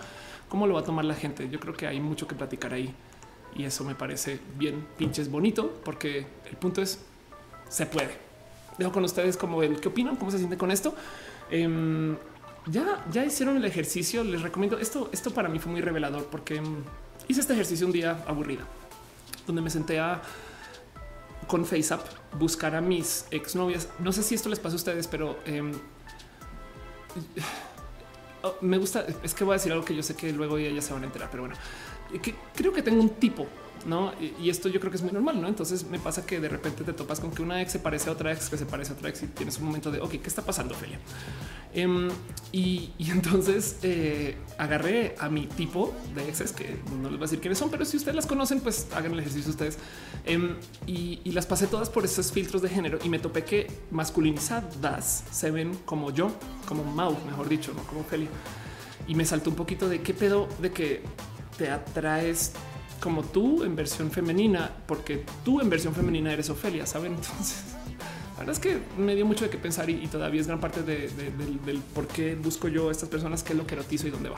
cómo 0.50 0.66
lo 0.66 0.74
va 0.74 0.80
a 0.80 0.84
tomar 0.84 1.06
la 1.06 1.14
gente? 1.14 1.48
Yo 1.50 1.60
creo 1.60 1.76
que 1.76 1.86
hay 1.86 2.00
mucho 2.00 2.28
que 2.28 2.34
platicar 2.34 2.74
ahí 2.74 2.94
y 3.56 3.64
eso 3.64 3.84
me 3.84 3.94
parece 3.94 4.40
bien 4.58 4.86
pinches 4.98 5.30
bonito, 5.30 5.80
porque 5.84 6.26
el 6.50 6.58
punto 6.58 6.82
es 6.82 7.00
se 7.70 7.86
puede. 7.86 8.18
Dejo 8.78 8.92
con 8.92 9.04
ustedes 9.04 9.38
como 9.38 9.64
el 9.64 9.80
qué 9.80 9.90
opinan, 9.90 10.16
cómo 10.16 10.32
se 10.32 10.38
siente 10.38 10.58
con 10.58 10.72
esto. 10.72 10.96
Em, 11.50 12.18
ya, 12.68 13.06
ya 13.12 13.26
hicieron 13.26 13.58
el 13.58 13.66
ejercicio. 13.66 14.24
Les 14.24 14.42
recomiendo 14.42 14.80
esto. 14.80 15.10
Esto 15.12 15.32
para 15.32 15.50
mí 15.50 15.60
fue 15.60 15.72
muy 15.72 15.82
revelador 15.82 16.26
porque 16.26 16.62
mm, 16.62 16.84
hice 17.28 17.42
este 17.42 17.54
ejercicio 17.54 17.86
un 17.86 17.94
día 17.94 18.24
aburrido, 18.28 18.64
donde 19.46 19.62
me 19.62 19.70
senté 19.70 20.00
a 20.00 20.22
con 21.48 21.66
FaceApp 21.66 22.02
buscar 22.40 22.76
a 22.76 22.82
mis 22.82 23.26
exnovias. 23.32 23.90
No 24.00 24.12
sé 24.12 24.24
si 24.24 24.36
esto 24.36 24.50
les 24.50 24.60
pasa 24.60 24.74
a 24.74 24.78
ustedes, 24.78 25.08
pero 25.08 25.38
em, 25.46 25.72
oh, 28.44 28.56
me 28.62 28.78
gusta. 28.78 29.06
Es 29.24 29.34
que 29.34 29.44
voy 29.44 29.54
a 29.54 29.58
decir 29.58 29.72
algo 29.72 29.86
que 29.86 29.96
yo 29.96 30.04
sé 30.04 30.16
que 30.16 30.32
luego 30.34 30.58
ya 30.58 30.82
se 30.82 30.94
van 30.94 31.04
a 31.04 31.06
enterar, 31.06 31.30
pero 31.30 31.44
bueno, 31.44 31.56
creo 32.56 32.74
que 32.74 32.82
tengo 32.82 33.02
un 33.02 33.10
tipo 33.10 33.48
no? 33.86 34.14
Y, 34.20 34.50
esto 34.50 34.70
yo 34.70 34.80
creo 34.80 34.92
que 34.92 34.98
es 34.98 35.04
muy 35.04 35.12
normal, 35.12 35.42
no? 35.42 35.48
Entonces 35.48 35.86
me 35.86 36.00
pasa 36.00 36.26
que 36.26 36.40
de 36.40 36.50
repente 36.50 36.84
te 36.84 36.94
topas 36.94 37.20
con 37.20 37.32
que 37.32 37.42
una 37.42 37.62
ex 37.62 37.74
se 37.74 37.80
parece 37.80 38.10
a 38.10 38.14
otra 38.14 38.32
ex 38.32 38.50
que 38.50 38.58
se 38.58 38.66
parece 38.66 38.94
a 38.94 38.96
otra 38.96 39.10
ex 39.10 39.24
y 39.24 39.28
tienes 39.28 39.58
un 39.60 39.66
momento 39.66 39.92
de 39.92 40.02
ok, 40.02 40.12
¿qué 40.12 40.28
está 40.28 40.42
pasando, 40.42 40.74
Felia? 40.74 41.00
Em, 41.76 42.08
y, 42.54 42.94
entonces 43.00 43.78
eh, 43.84 44.38
agarré 44.58 45.16
a 45.20 45.30
mi 45.30 45.46
tipo 45.46 45.94
de 46.16 46.28
exes 46.28 46.54
que 46.54 46.80
no 47.02 47.10
les 47.10 47.12
voy 47.12 47.18
a 47.18 47.20
decir 47.28 47.42
quiénes 47.42 47.58
son, 47.58 47.70
pero 47.70 47.84
si 47.84 47.98
ustedes 47.98 48.16
las 48.16 48.26
conocen, 48.26 48.62
pues 48.62 48.88
hagan 48.96 49.12
el 49.12 49.20
ejercicio 49.20 49.52
ustedes 49.52 49.78
em, 50.26 50.56
y, 50.88 51.20
las 51.32 51.46
pasé 51.46 51.68
todas 51.68 51.90
por 51.90 52.06
esos 52.06 52.32
filtros 52.32 52.62
de 52.62 52.70
género 52.70 52.98
y 53.04 53.10
me 53.10 53.20
topé 53.20 53.44
que 53.44 53.68
masculinizadas 53.92 55.26
se 55.30 55.52
ven 55.52 55.78
como 55.84 56.12
yo, 56.12 56.32
como 56.66 56.86
Mau, 56.86 57.18
mejor 57.26 57.50
dicho, 57.50 57.74
no 57.76 57.84
como 57.84 58.06
Felia. 58.06 58.30
Y 59.06 59.16
me 59.16 59.26
saltó 59.26 59.50
un 59.50 59.58
poquito 59.58 59.90
de 59.90 60.02
qué 60.02 60.14
pedo 60.14 60.48
de 60.62 60.72
que 60.72 61.04
te 61.58 61.70
atraes 61.70 62.54
como 63.02 63.24
tú 63.24 63.66
en 63.66 63.76
versión 63.76 64.10
femenina, 64.12 64.72
porque 64.88 65.26
tú 65.44 65.60
en 65.60 65.70
versión 65.70 65.94
femenina 65.94 66.32
eres 66.32 66.50
Ofelia, 66.50 66.86
¿saben? 66.86 67.16
Entonces, 67.16 67.75
la 68.36 68.40
verdad 68.40 68.54
es 68.54 68.60
que 68.60 68.82
me 69.02 69.16
dio 69.16 69.26
mucho 69.26 69.46
de 69.46 69.50
qué 69.50 69.58
pensar 69.58 69.90
y, 69.90 70.08
todavía 70.08 70.42
es 70.42 70.48
gran 70.48 70.60
parte 70.60 70.84
del, 70.84 71.82
por 71.94 72.06
qué 72.06 72.36
busco 72.36 72.68
yo 72.68 72.90
a 72.90 72.92
estas 72.92 73.08
personas, 73.08 73.44
qué 73.44 73.54
es 73.54 73.58
lo 73.58 73.66
que 73.66 73.76
erotizo 73.76 74.08
y 74.08 74.12
dónde 74.12 74.28
va. 74.28 74.36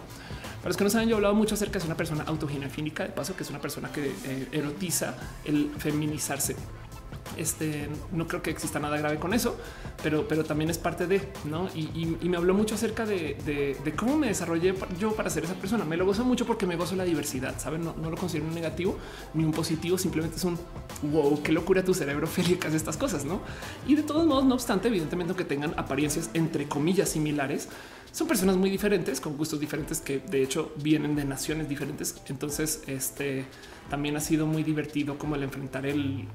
Para 0.58 0.70
los 0.70 0.78
que 0.78 0.84
no 0.84 0.90
saben, 0.92 1.10
yo 1.10 1.16
he 1.16 1.18
hablado 1.18 1.34
mucho 1.34 1.56
acerca 1.56 1.80
de 1.80 1.86
una 1.86 1.98
persona 1.98 2.24
autoginefínica, 2.28 3.04
de 3.04 3.10
paso, 3.10 3.36
que 3.36 3.42
es 3.42 3.50
una 3.50 3.60
persona 3.60 3.92
que 3.92 4.14
eh, 4.26 4.48
erotiza 4.52 5.16
el 5.46 5.72
feminizarse. 5.80 6.56
Este 7.38 7.90
no 8.12 8.28
creo 8.28 8.42
que 8.42 8.50
exista 8.50 8.80
nada 8.80 8.98
grave 8.98 9.18
con 9.18 9.34
eso, 9.34 9.58
pero, 10.04 10.28
pero 10.28 10.44
también 10.44 10.70
es 10.70 10.78
parte 10.78 11.08
de 11.08 11.22
no. 11.46 11.70
Y, 11.76 12.08
me 12.28 12.38
habló 12.38 12.54
mucho 12.54 12.76
acerca 12.76 13.06
de, 13.06 13.78
cómo 13.96 14.18
me 14.18 14.28
desarrollé 14.28 14.74
yo 15.00 15.14
para 15.16 15.30
ser 15.30 15.46
esa 15.46 15.56
persona. 15.56 15.86
Me 15.86 15.98
lo 15.98 16.06
gozo 16.06 16.24
mucho 16.26 16.46
porque 16.46 16.66
me 16.66 16.76
gozo 16.76 16.96
la 16.96 17.04
diversidad. 17.04 17.60
Saben, 17.60 17.84
no, 17.84 17.94
lo 18.10 18.18
considero 18.18 18.48
un 18.48 18.56
negativo 18.56 18.98
ni 19.34 19.44
un 19.44 19.52
positivo. 19.52 19.98
Simplemente 19.98 20.38
es 20.38 20.44
un 20.44 20.58
wow, 21.04 21.42
qué 21.42 21.52
locura 21.52 21.84
tu 21.84 21.94
cerebro, 21.94 22.28
Feli, 22.28 22.56
que 22.56 22.68
hace 22.68 22.78
estas 22.78 22.98
cosas, 22.98 23.26
no? 23.26 23.42
Y 23.88 23.96
de 23.96 24.04
todos 24.04 24.26
modos, 24.26 24.46
no 24.46 24.56
obstante, 24.56 24.88
evidentemente, 24.88 25.34
que 25.36 25.46
tengan 25.46 25.74
apariencias 25.78 26.30
entre 26.34 26.68
comillas 26.68 27.10
similares, 27.10 27.70
son 28.12 28.28
personas 28.28 28.58
muy 28.58 28.70
diferentes, 28.70 29.22
con 29.22 29.38
gustos 29.38 29.60
diferentes 29.60 30.02
que 30.02 30.20
de 30.20 30.42
hecho 30.42 30.72
vienen 30.78 31.16
de 31.16 31.26
naciones 31.26 31.70
diferentes. 31.70 32.16
Entonces, 32.28 32.82
este 32.88 33.46
también 33.90 34.18
ha 34.18 34.20
sido 34.20 34.48
muy 34.48 34.64
divertido 34.64 35.18
como 35.18 35.36
el 35.36 35.44
enfrentar 35.44 35.86
el 35.86 36.26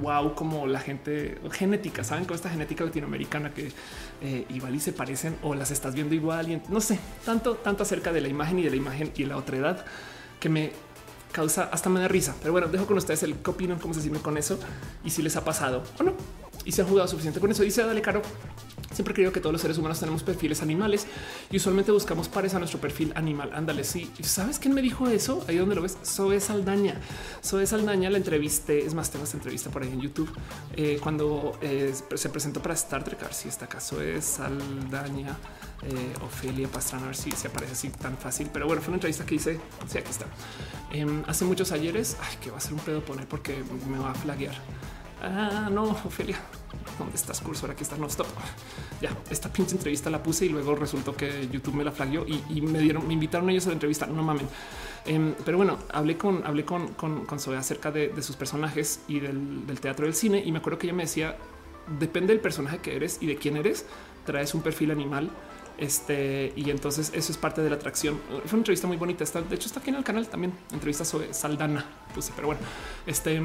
wow, 0.00 0.34
como 0.34 0.66
la 0.66 0.80
gente 0.80 1.38
genética, 1.52 2.04
saben 2.04 2.24
con 2.24 2.34
esta 2.34 2.48
genética 2.48 2.84
latinoamericana 2.84 3.52
que 3.52 3.72
eh, 4.20 4.46
igual 4.50 4.74
y 4.74 4.80
se 4.80 4.92
parecen 4.92 5.36
o 5.42 5.54
las 5.54 5.70
estás 5.70 5.94
viendo 5.94 6.14
igual 6.14 6.50
y 6.50 6.62
no 6.68 6.80
sé, 6.80 6.98
tanto, 7.24 7.56
tanto 7.56 7.82
acerca 7.82 8.12
de 8.12 8.20
la 8.20 8.28
imagen 8.28 8.58
y 8.58 8.62
de 8.62 8.70
la 8.70 8.76
imagen 8.76 9.12
y 9.16 9.24
la 9.24 9.36
otra 9.36 9.56
edad 9.56 9.84
que 10.40 10.48
me 10.48 10.72
causa 11.32 11.64
hasta 11.72 11.88
me 11.88 12.00
da 12.00 12.08
risa. 12.08 12.34
Pero 12.40 12.52
bueno, 12.52 12.68
dejo 12.68 12.86
con 12.86 12.96
ustedes 12.96 13.22
el 13.22 13.36
qué 13.36 13.50
opinan, 13.50 13.78
cómo 13.78 13.94
se 13.94 14.02
sienten 14.02 14.22
con 14.22 14.36
eso 14.36 14.58
y 15.04 15.10
si 15.10 15.22
les 15.22 15.36
ha 15.36 15.44
pasado 15.44 15.82
o 15.98 16.02
no. 16.02 16.12
Y 16.64 16.72
se 16.72 16.82
ha 16.82 16.84
jugado 16.84 17.08
suficiente 17.08 17.40
con 17.40 17.50
eso. 17.50 17.62
Dice 17.62 17.82
Dale 17.82 18.02
Caro. 18.02 18.22
Siempre 18.92 19.14
creo 19.14 19.32
que 19.32 19.40
todos 19.40 19.52
los 19.52 19.62
seres 19.62 19.78
humanos 19.78 19.98
tenemos 20.00 20.22
perfiles 20.22 20.60
animales 20.60 21.06
y 21.50 21.56
usualmente 21.56 21.90
buscamos 21.92 22.28
pares 22.28 22.54
a 22.54 22.58
nuestro 22.58 22.78
perfil 22.78 23.12
animal. 23.16 23.50
Ándale, 23.54 23.84
sí. 23.84 24.10
¿Sabes 24.20 24.58
quién 24.58 24.74
me 24.74 24.82
dijo 24.82 25.08
eso? 25.08 25.44
Ahí 25.48 25.56
donde 25.56 25.74
lo 25.74 25.82
ves, 25.82 25.96
Zoe 26.04 26.38
Saldaña. 26.40 27.00
Zoe 27.42 27.66
Saldaña 27.66 28.10
la 28.10 28.18
entrevisté, 28.18 28.84
es 28.84 28.92
más, 28.92 29.10
tengo 29.10 29.24
esta 29.24 29.38
entrevista 29.38 29.70
por 29.70 29.82
ahí 29.82 29.88
en 29.88 30.00
YouTube, 30.00 30.30
eh, 30.76 30.98
cuando 31.02 31.58
eh, 31.62 31.94
se 32.14 32.28
presentó 32.28 32.60
para 32.60 32.74
Star 32.74 33.02
Trek, 33.02 33.20
a 33.22 33.24
ver 33.24 33.34
si 33.34 33.48
está 33.48 33.64
acá, 33.64 33.80
Zoe 33.80 34.20
Saldaña, 34.20 35.38
eh, 35.84 36.14
Ofelia 36.22 36.68
Pastrana, 36.68 37.04
a 37.04 37.08
ver 37.08 37.16
si 37.16 37.30
se 37.30 37.48
aparece 37.48 37.72
así 37.72 37.88
tan 37.88 38.18
fácil. 38.18 38.50
Pero 38.52 38.66
bueno, 38.66 38.82
fue 38.82 38.90
una 38.90 38.96
entrevista 38.96 39.24
que 39.24 39.36
hice, 39.36 39.58
sí, 39.86 39.98
aquí 39.98 40.10
está. 40.10 40.26
Em, 40.92 41.22
hace 41.26 41.46
muchos 41.46 41.72
ayeres, 41.72 42.18
ay, 42.20 42.36
que 42.42 42.50
va 42.50 42.58
a 42.58 42.60
ser 42.60 42.74
un 42.74 42.80
pedo 42.80 43.02
poner 43.02 43.26
porque 43.26 43.56
me 43.88 43.98
va 43.98 44.10
a 44.10 44.14
flaguear. 44.14 44.54
Ah, 45.24 45.68
no, 45.70 45.84
Ofelia, 45.84 46.36
¿dónde 46.98 47.14
estás, 47.14 47.40
cursor? 47.40 47.70
Aquí 47.70 47.84
está, 47.84 47.96
no, 47.96 48.08
stop. 48.08 48.26
Ya, 49.00 49.16
esta 49.30 49.52
pinche 49.52 49.76
entrevista 49.76 50.10
la 50.10 50.20
puse 50.20 50.46
y 50.46 50.48
luego 50.48 50.74
resultó 50.74 51.14
que 51.14 51.48
YouTube 51.48 51.74
me 51.74 51.84
la 51.84 51.92
flagueó 51.92 52.26
y, 52.26 52.60
me 52.60 52.80
dieron, 52.80 53.06
me 53.06 53.14
invitaron 53.14 53.48
ellos 53.48 53.66
a 53.66 53.68
la 53.68 53.74
entrevista, 53.74 54.04
no 54.06 54.20
mamen. 54.24 54.48
Em, 55.06 55.34
pero 55.44 55.58
bueno, 55.58 55.78
hablé 55.92 56.16
con, 56.16 56.44
hablé 56.44 56.64
con, 56.64 56.88
con, 56.94 57.24
con 57.24 57.38
Zoe 57.38 57.56
acerca 57.56 57.92
de, 57.92 58.20
sus 58.20 58.34
personajes 58.34 59.02
y 59.06 59.20
del, 59.20 59.64
del 59.64 59.78
teatro 59.78 60.06
del 60.06 60.14
cine 60.14 60.42
y 60.44 60.50
me 60.50 60.58
acuerdo 60.58 60.80
que 60.80 60.88
ella 60.88 60.96
me 60.96 61.04
decía, 61.04 61.36
depende 62.00 62.32
del 62.32 62.42
personaje 62.42 62.78
que 62.78 62.96
eres 62.96 63.18
y 63.20 63.26
de 63.26 63.36
quién 63.36 63.56
eres, 63.56 63.86
traes 64.26 64.54
un 64.54 64.62
perfil 64.62 64.90
animal 64.90 65.30
este, 65.78 66.52
y 66.56 66.70
entonces 66.70 67.12
eso 67.14 67.32
es 67.32 67.38
parte 67.38 67.62
de 67.62 67.70
la 67.70 67.76
atracción. 67.76 68.20
Fue 68.28 68.38
una 68.50 68.58
entrevista 68.58 68.86
muy 68.86 68.96
bonita. 68.96 69.24
Está, 69.24 69.40
de 69.40 69.54
hecho, 69.54 69.66
está 69.66 69.80
aquí 69.80 69.90
en 69.90 69.96
el 69.96 70.04
canal 70.04 70.28
también. 70.28 70.52
Entrevista 70.72 71.04
sobre 71.04 71.32
Saldana. 71.32 71.84
Puse, 72.14 72.32
pero 72.34 72.48
bueno, 72.48 72.60
este 73.06 73.40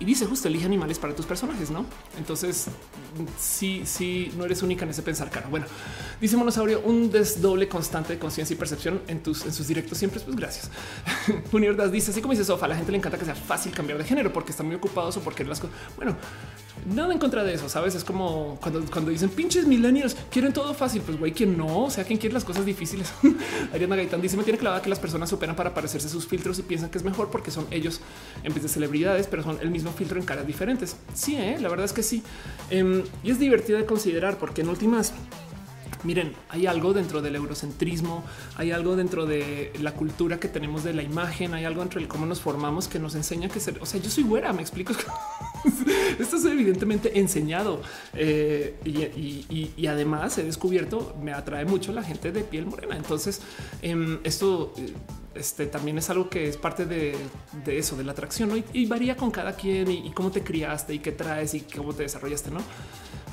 y 0.00 0.04
dice 0.04 0.26
justo 0.26 0.48
elige 0.48 0.66
animales 0.66 0.98
para 0.98 1.14
tus 1.14 1.26
personajes, 1.26 1.70
no? 1.70 1.86
Entonces, 2.18 2.66
sí, 3.38 3.82
sí, 3.84 4.32
no 4.36 4.44
eres 4.44 4.62
única 4.62 4.84
en 4.84 4.90
ese 4.90 5.02
pensar 5.02 5.30
caro. 5.30 5.48
Bueno, 5.48 5.66
dice 6.20 6.36
Monosaurio, 6.36 6.80
un 6.80 7.10
desdoble 7.10 7.68
constante 7.68 8.14
de 8.14 8.18
conciencia 8.18 8.54
y 8.54 8.56
percepción 8.56 9.02
en 9.08 9.22
tus 9.22 9.44
en 9.44 9.52
sus 9.52 9.68
directos 9.68 9.98
siempre. 9.98 10.20
Pues 10.20 10.36
gracias. 10.36 10.70
Unirdas 11.52 11.92
dice 11.92 12.10
así 12.10 12.20
como 12.20 12.32
dice 12.32 12.44
Sofa, 12.44 12.66
a 12.66 12.68
la 12.68 12.76
gente 12.76 12.92
le 12.92 12.98
encanta 12.98 13.18
que 13.18 13.24
sea 13.24 13.34
fácil 13.34 13.72
cambiar 13.72 13.98
de 13.98 14.04
género 14.04 14.32
porque 14.32 14.50
están 14.50 14.66
muy 14.66 14.76
ocupados 14.76 15.16
o 15.16 15.20
porque 15.20 15.44
las 15.44 15.60
cosas. 15.60 15.76
Bueno, 15.96 16.16
nada 16.86 17.12
en 17.12 17.18
contra 17.18 17.44
de 17.44 17.54
eso. 17.54 17.68
Sabes, 17.68 17.94
es 17.94 18.04
como 18.04 18.58
cuando, 18.60 18.84
cuando 18.90 19.10
dicen 19.10 19.28
pinches 19.30 19.66
millennials 19.66 20.16
quieren 20.30 20.52
todo 20.52 20.74
fácil. 20.74 21.02
Pues 21.02 21.18
güey, 21.18 21.32
quien 21.32 21.56
no, 21.56 21.84
o 21.84 21.90
sea, 21.90 22.04
quien 22.04 22.18
quiere 22.18 22.34
las 22.34 22.44
cosas 22.44 22.64
difíciles. 22.64 23.12
Ariana 23.72 23.96
Gaitán 23.96 24.20
dice: 24.20 24.36
Me 24.36 24.44
tiene 24.44 24.58
clavada 24.58 24.82
que 24.82 24.90
las 24.90 24.98
personas 24.98 25.28
superan 25.28 25.56
para 25.56 25.74
parecerse 25.74 26.08
sus 26.08 26.26
filtros 26.26 26.58
y 26.58 26.62
piensan 26.62 26.90
que 26.90 26.98
es 26.98 27.04
mejor 27.04 27.30
porque 27.30 27.50
son 27.50 27.66
ellos 27.70 28.00
en 28.42 28.52
vez 28.52 28.62
de 28.62 28.68
celebridades, 28.68 29.26
pero 29.26 29.42
son 29.42 29.58
el 29.60 29.70
mismo 29.70 29.92
filtro 29.92 30.18
en 30.18 30.26
caras 30.26 30.46
diferentes. 30.46 30.96
Sí, 31.14 31.36
¿eh? 31.36 31.56
la 31.60 31.68
verdad 31.68 31.86
es 31.86 31.92
que 31.92 32.02
sí. 32.02 32.22
Em, 32.70 33.02
y 33.22 33.30
es 33.30 33.38
divertido 33.38 33.78
de 33.78 33.86
considerar 33.86 34.38
porque 34.38 34.62
en 34.62 34.68
últimas 34.68 35.12
Miren, 36.04 36.34
hay 36.50 36.66
algo 36.66 36.92
dentro 36.92 37.22
del 37.22 37.34
eurocentrismo, 37.34 38.24
hay 38.56 38.70
algo 38.70 38.94
dentro 38.94 39.26
de 39.26 39.72
la 39.80 39.92
cultura 39.92 40.38
que 40.38 40.48
tenemos 40.48 40.84
de 40.84 40.92
la 40.92 41.02
imagen, 41.02 41.54
hay 41.54 41.64
algo 41.64 41.80
dentro 41.80 42.00
de 42.00 42.06
cómo 42.06 42.26
nos 42.26 42.40
formamos 42.40 42.88
que 42.88 42.98
nos 42.98 43.14
enseña 43.14 43.48
que 43.48 43.58
ser, 43.58 43.78
o 43.80 43.86
sea, 43.86 44.00
yo 44.00 44.10
soy 44.10 44.24
güera, 44.24 44.52
me 44.52 44.62
explico. 44.62 44.92
Esto 46.18 46.36
es 46.36 46.44
evidentemente 46.44 47.18
enseñado 47.18 47.80
eh, 48.12 48.76
y, 48.84 49.86
además 49.86 50.36
he 50.38 50.44
descubierto, 50.44 51.16
me 51.22 51.32
atrae 51.32 51.64
mucho 51.64 51.92
la 51.92 52.02
gente 52.02 52.32
de 52.32 52.42
piel 52.42 52.66
morena. 52.66 52.96
Entonces, 52.96 53.40
em, 53.82 54.18
esto 54.24 54.72
eh, 54.76 54.92
este, 55.34 55.66
también 55.66 55.98
es 55.98 56.08
algo 56.10 56.28
que 56.28 56.48
es 56.48 56.56
parte 56.56 56.86
de, 56.86 57.16
eso, 57.66 57.96
de 57.96 58.04
la 58.04 58.12
atracción 58.12 58.64
y, 58.72 58.86
varía 58.86 59.16
con 59.16 59.30
cada 59.30 59.56
quien 59.56 59.90
y, 59.90 60.10
cómo 60.12 60.30
te 60.30 60.42
criaste 60.42 60.94
y 60.94 60.98
qué 61.00 61.12
traes 61.12 61.54
y 61.54 61.60
cómo 61.60 61.92
te 61.92 62.04
desarrollaste, 62.04 62.50
no? 62.50 62.60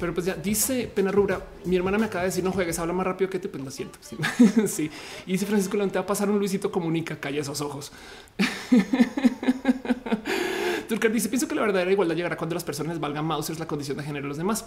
Pero 0.02 0.16
pues 0.16 0.26
ya 0.26 0.34
dice 0.34 0.92
Pena 0.92 1.12
Rubra, 1.12 1.46
mi 1.66 1.76
hermana 1.76 2.00
me 2.00 2.08
acaba 2.08 2.24
de 2.24 2.30
decir 2.30 2.44
no 2.44 2.52
juegues, 2.52 2.80
habla 2.80 2.92
más 2.92 3.06
rápido 3.06 3.30
que 3.30 3.38
te, 3.38 3.48
pues 3.48 3.64
lo 3.64 3.70
siento. 3.70 4.00
Sí, 4.68 4.90
Y 5.28 5.34
dice 5.34 5.46
Francisco 5.46 5.78
te 5.78 5.94
va 5.94 6.02
a 6.02 6.06
pasar 6.08 6.28
un 6.28 6.40
Luisito 6.40 6.72
comunica, 6.72 7.20
calla 7.20 7.42
esos 7.42 7.62
ojos. 7.62 7.92
Turker 10.90 11.12
dice, 11.12 11.30
pienso 11.30 11.48
que 11.48 11.54
la 11.54 11.62
verdadera 11.62 11.92
igualdad 11.92 12.16
llegará 12.16 12.36
cuando 12.36 12.56
las 12.56 12.64
personas 12.64 13.00
valgan 13.00 13.30
es 13.48 13.60
la 13.60 13.68
condición 13.68 13.96
de 13.96 14.04
género 14.04 14.24
de 14.24 14.30
los 14.30 14.38
demás. 14.38 14.66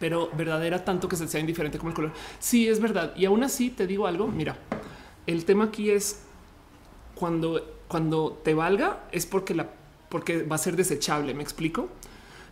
Pero 0.00 0.28
verdadera 0.36 0.84
tanto 0.84 1.08
que 1.08 1.14
se 1.14 1.28
sea 1.28 1.38
indiferente 1.38 1.78
como 1.78 1.90
el 1.90 1.94
color. 1.94 2.12
Sí, 2.40 2.66
es 2.66 2.80
verdad. 2.80 3.14
Y 3.16 3.26
aún 3.26 3.44
así 3.44 3.70
te 3.70 3.86
digo 3.86 4.08
algo, 4.08 4.26
mira, 4.26 4.58
el 5.28 5.44
tema 5.44 5.66
aquí 5.66 5.92
es 5.92 6.22
cuando, 7.14 7.78
cuando 7.86 8.40
te 8.42 8.52
valga 8.52 9.04
es 9.12 9.26
porque 9.26 9.54
la 9.54 9.68
porque 10.08 10.42
va 10.42 10.56
a 10.56 10.58
ser 10.58 10.74
desechable. 10.74 11.34
Me 11.34 11.44
explico. 11.44 11.88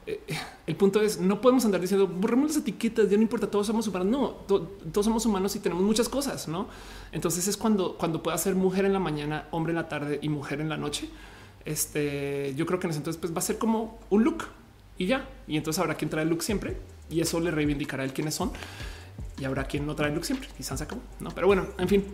Eh, 0.06 0.20
el 0.66 0.76
punto 0.76 1.00
es 1.00 1.20
no 1.20 1.40
podemos 1.40 1.64
andar 1.64 1.80
diciendo 1.80 2.08
borremos 2.08 2.48
las 2.48 2.56
etiquetas, 2.56 3.08
ya 3.08 3.16
no 3.16 3.22
importa, 3.22 3.50
todos 3.50 3.66
somos 3.66 3.86
humanos. 3.86 4.06
No, 4.08 4.30
todos 4.58 5.06
somos 5.06 5.24
humanos 5.26 5.54
y 5.56 5.60
tenemos 5.60 5.84
muchas 5.84 6.08
cosas, 6.08 6.48
no? 6.48 6.68
Entonces 7.12 7.46
es 7.48 7.56
cuando, 7.56 7.96
cuando 7.96 8.22
pueda 8.22 8.36
ser 8.38 8.54
mujer 8.54 8.84
en 8.84 8.92
la 8.92 8.98
mañana, 8.98 9.48
hombre 9.50 9.72
en 9.72 9.76
la 9.76 9.88
tarde 9.88 10.18
y 10.22 10.28
mujer 10.28 10.60
en 10.60 10.68
la 10.68 10.76
noche. 10.76 11.08
Este 11.64 12.54
yo 12.56 12.66
creo 12.66 12.80
que 12.80 12.86
en 12.86 12.90
ese 12.90 12.98
entonces 12.98 13.20
pues, 13.20 13.32
va 13.32 13.38
a 13.38 13.42
ser 13.42 13.58
como 13.58 14.00
un 14.10 14.24
look 14.24 14.44
y 14.98 15.06
ya. 15.06 15.28
Y 15.46 15.56
entonces 15.56 15.80
habrá 15.80 15.94
quien 15.94 16.10
trae 16.10 16.24
el 16.24 16.30
look 16.30 16.42
siempre 16.42 16.76
y 17.10 17.20
eso 17.20 17.40
le 17.40 17.50
reivindicará 17.50 18.04
el 18.04 18.12
quiénes 18.12 18.34
son 18.34 18.52
y 19.38 19.44
habrá 19.44 19.64
quien 19.64 19.86
no 19.86 19.94
trae 19.94 20.08
el 20.08 20.14
look 20.14 20.24
siempre. 20.24 20.48
Quizás 20.56 20.78
se 20.78 20.84
acabó, 20.84 21.02
no? 21.20 21.30
Pero 21.30 21.46
bueno, 21.46 21.66
en 21.78 21.88
fin, 21.88 22.04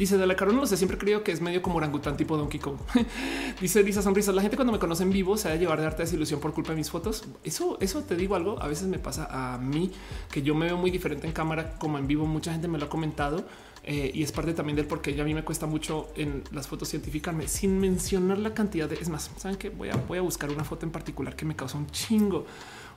Dice 0.00 0.16
de 0.16 0.26
la 0.26 0.34
cara, 0.34 0.50
no 0.50 0.64
sé, 0.64 0.78
siempre 0.78 0.96
creo 0.96 1.22
que 1.22 1.30
es 1.30 1.42
medio 1.42 1.60
como 1.60 1.76
orangután 1.76 2.16
tipo 2.16 2.34
Donkey 2.34 2.58
Kong. 2.58 2.78
Dice 3.60 3.82
Lisa 3.82 4.00
Sonrisas. 4.00 4.34
La 4.34 4.40
gente 4.40 4.56
cuando 4.56 4.72
me 4.72 4.78
conoce 4.78 5.02
en 5.02 5.10
vivo 5.10 5.36
se 5.36 5.48
va 5.48 5.54
a 5.54 5.58
llevar 5.58 5.78
de 5.78 5.86
arte 5.86 6.04
desilusión 6.04 6.40
por 6.40 6.54
culpa 6.54 6.70
de 6.70 6.76
mis 6.76 6.90
fotos. 6.90 7.24
Eso, 7.44 7.76
eso 7.82 8.02
te 8.04 8.16
digo 8.16 8.34
algo. 8.34 8.58
A 8.62 8.66
veces 8.66 8.88
me 8.88 8.98
pasa 8.98 9.28
a 9.30 9.58
mí 9.58 9.92
que 10.30 10.40
yo 10.40 10.54
me 10.54 10.64
veo 10.64 10.78
muy 10.78 10.90
diferente 10.90 11.26
en 11.26 11.34
cámara 11.34 11.74
como 11.76 11.98
en 11.98 12.06
vivo. 12.06 12.24
Mucha 12.24 12.50
gente 12.50 12.66
me 12.66 12.78
lo 12.78 12.86
ha 12.86 12.88
comentado 12.88 13.44
eh, 13.84 14.10
y 14.14 14.22
es 14.22 14.32
parte 14.32 14.54
también 14.54 14.76
del 14.76 14.86
por 14.86 15.02
qué 15.02 15.20
a 15.20 15.24
mí 15.24 15.34
me 15.34 15.44
cuesta 15.44 15.66
mucho 15.66 16.08
en 16.16 16.44
las 16.50 16.66
fotos 16.66 16.88
científicamente 16.88 17.52
sin 17.52 17.78
mencionar 17.78 18.38
la 18.38 18.54
cantidad 18.54 18.88
de. 18.88 18.94
Es 18.94 19.10
más, 19.10 19.30
saben 19.36 19.58
que 19.58 19.68
voy 19.68 19.90
a, 19.90 19.96
voy 19.96 20.16
a 20.16 20.22
buscar 20.22 20.48
una 20.48 20.64
foto 20.64 20.86
en 20.86 20.92
particular 20.92 21.36
que 21.36 21.44
me 21.44 21.56
causa 21.56 21.76
un 21.76 21.90
chingo, 21.90 22.46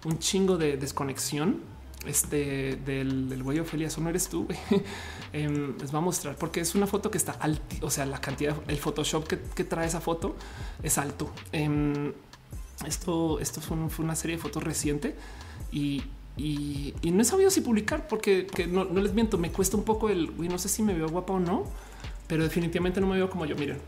un 0.05 0.19
chingo 0.19 0.55
de 0.55 0.77
desconexión 0.77 1.59
este 2.05 2.75
del, 2.85 3.29
del 3.29 3.43
güey 3.43 3.59
Ofelia, 3.59 3.87
eso 3.87 4.01
no 4.01 4.09
eres 4.09 4.29
tú. 4.29 4.47
Em, 5.33 5.75
les 5.79 5.91
va 5.91 5.97
a 5.97 6.01
mostrar 6.01 6.35
porque 6.35 6.59
es 6.59 6.75
una 6.75 6.85
foto 6.85 7.09
que 7.09 7.17
está 7.17 7.31
alta. 7.33 7.75
O 7.81 7.89
sea, 7.89 8.05
la 8.05 8.21
cantidad, 8.21 8.55
el 8.67 8.77
Photoshop 8.77 9.27
que, 9.27 9.63
trae 9.63 9.87
esa 9.87 9.99
foto 9.99 10.35
es 10.83 10.99
alto. 10.99 11.31
Em, 11.51 12.13
esto, 12.85 13.39
esto 13.39 13.59
fue, 13.59 13.77
una 14.03 14.15
serie 14.15 14.35
de 14.37 14.41
fotos 14.41 14.63
reciente 14.63 15.15
y, 15.71 16.03
no 16.37 17.21
he 17.21 17.25
sabido 17.25 17.49
si 17.49 17.61
publicar 17.61 18.07
porque 18.07 18.47
no, 18.69 18.85
no, 18.85 19.01
les 19.01 19.13
miento. 19.13 19.37
Me 19.37 19.51
cuesta 19.51 19.75
un 19.75 19.83
poco 19.83 20.09
el 20.09 20.31
güey. 20.31 20.49
No 20.49 20.59
sé 20.59 20.69
si 20.69 20.83
me 20.83 20.93
veo 20.93 21.09
guapa 21.09 21.33
o 21.33 21.39
no, 21.39 21.65
pero 22.27 22.43
definitivamente 22.43 23.01
no 23.01 23.07
me 23.07 23.15
veo 23.15 23.29
como 23.29 23.45
yo. 23.45 23.55
Miren, 23.55 23.79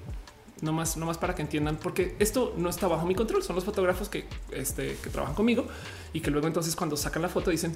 no 0.61 0.73
más, 0.73 0.97
no 0.97 1.05
más 1.05 1.17
para 1.17 1.35
que 1.35 1.41
entiendan, 1.41 1.77
porque 1.77 2.15
esto 2.19 2.53
no 2.57 2.69
está 2.69 2.87
bajo 2.87 3.05
mi 3.05 3.15
control. 3.15 3.43
Son 3.43 3.55
los 3.55 3.65
fotógrafos 3.65 4.09
que, 4.09 4.25
este, 4.51 4.97
que 5.01 5.09
trabajan 5.09 5.35
conmigo 5.35 5.67
y 6.13 6.21
que 6.21 6.31
luego 6.31 6.47
entonces 6.47 6.75
cuando 6.75 6.97
sacan 6.97 7.21
la 7.21 7.29
foto 7.29 7.51
dicen 7.51 7.75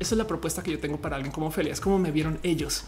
esa 0.00 0.14
es 0.14 0.18
la 0.18 0.26
propuesta 0.26 0.62
que 0.62 0.72
yo 0.72 0.80
tengo 0.80 0.96
para 0.96 1.16
alguien 1.16 1.30
como 1.30 1.46
Ophelia. 1.46 1.72
Es 1.72 1.80
como 1.80 1.98
me 1.98 2.10
vieron 2.10 2.38
ellos. 2.42 2.84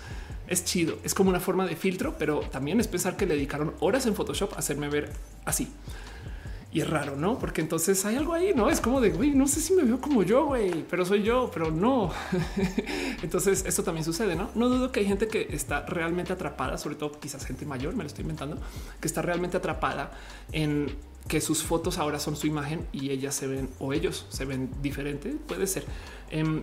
Es 0.49 0.65
chido. 0.65 0.99
Es 1.05 1.15
como 1.15 1.31
una 1.31 1.41
forma 1.41 1.67
de 1.67 1.77
filtro, 1.77 2.17
pero 2.19 2.41
también 2.41 2.81
es 2.81 2.89
pensar 2.89 3.17
que 3.17 3.27
le 3.27 3.35
dedicaron 3.35 3.75
horas 3.81 4.07
en 4.07 4.15
Photoshop 4.15 4.55
a 4.55 4.59
hacerme 4.59 4.89
ver 4.89 5.13
así. 5.45 5.69
Y 6.73 6.81
es 6.81 6.89
raro, 6.89 7.17
¿no? 7.17 7.39
Porque 7.39 7.61
entonces 7.61 8.03
hay 8.07 8.17
algo 8.17 8.33
ahí, 8.33 8.55
¿no? 8.57 8.71
Es 8.71 8.81
como 8.81 9.03
de, 9.03 9.11
güey, 9.11 9.33
no 9.33 9.47
sé 9.47 9.61
si 9.61 9.75
me 9.75 9.83
veo 9.83 10.01
como 10.01 10.23
yo, 10.23 10.47
güey, 10.47 10.87
pero 10.89 11.05
soy 11.05 11.23
yo, 11.23 11.51
pero 11.53 11.71
no. 11.71 12.11
entonces 13.23 13.65
esto 13.67 13.83
también 13.83 14.07
sucede, 14.07 14.35
¿no? 14.37 14.49
No 14.55 14.71
dudo 14.71 14.91
que 14.91 15.01
hay 15.01 15.07
gente 15.07 15.29
que 15.29 15.49
está 15.51 15.85
realmente 15.85 16.33
atrapada, 16.33 16.79
sobre 16.79 16.95
todo 16.95 17.21
quizás 17.21 17.45
gente 17.45 17.67
mayor, 17.67 17.95
me 17.95 18.05
lo 18.05 18.07
estoy 18.07 18.23
inventando, 18.23 18.57
que 19.01 19.07
está 19.07 19.21
realmente 19.21 19.59
atrapada 19.59 20.13
en 20.53 20.97
que 21.29 21.43
sus 21.43 21.63
fotos 21.63 21.99
ahora 21.99 22.19
son 22.19 22.37
su 22.37 22.47
imagen 22.47 22.87
y 22.91 23.11
ellas 23.11 23.35
se 23.35 23.47
ven 23.47 23.69
o 23.79 23.93
ellos 23.93 24.25
se 24.31 24.47
ven 24.47 24.71
diferente. 24.81 25.37
Puede 25.47 25.67
ser. 25.67 25.85
Em, 26.31 26.63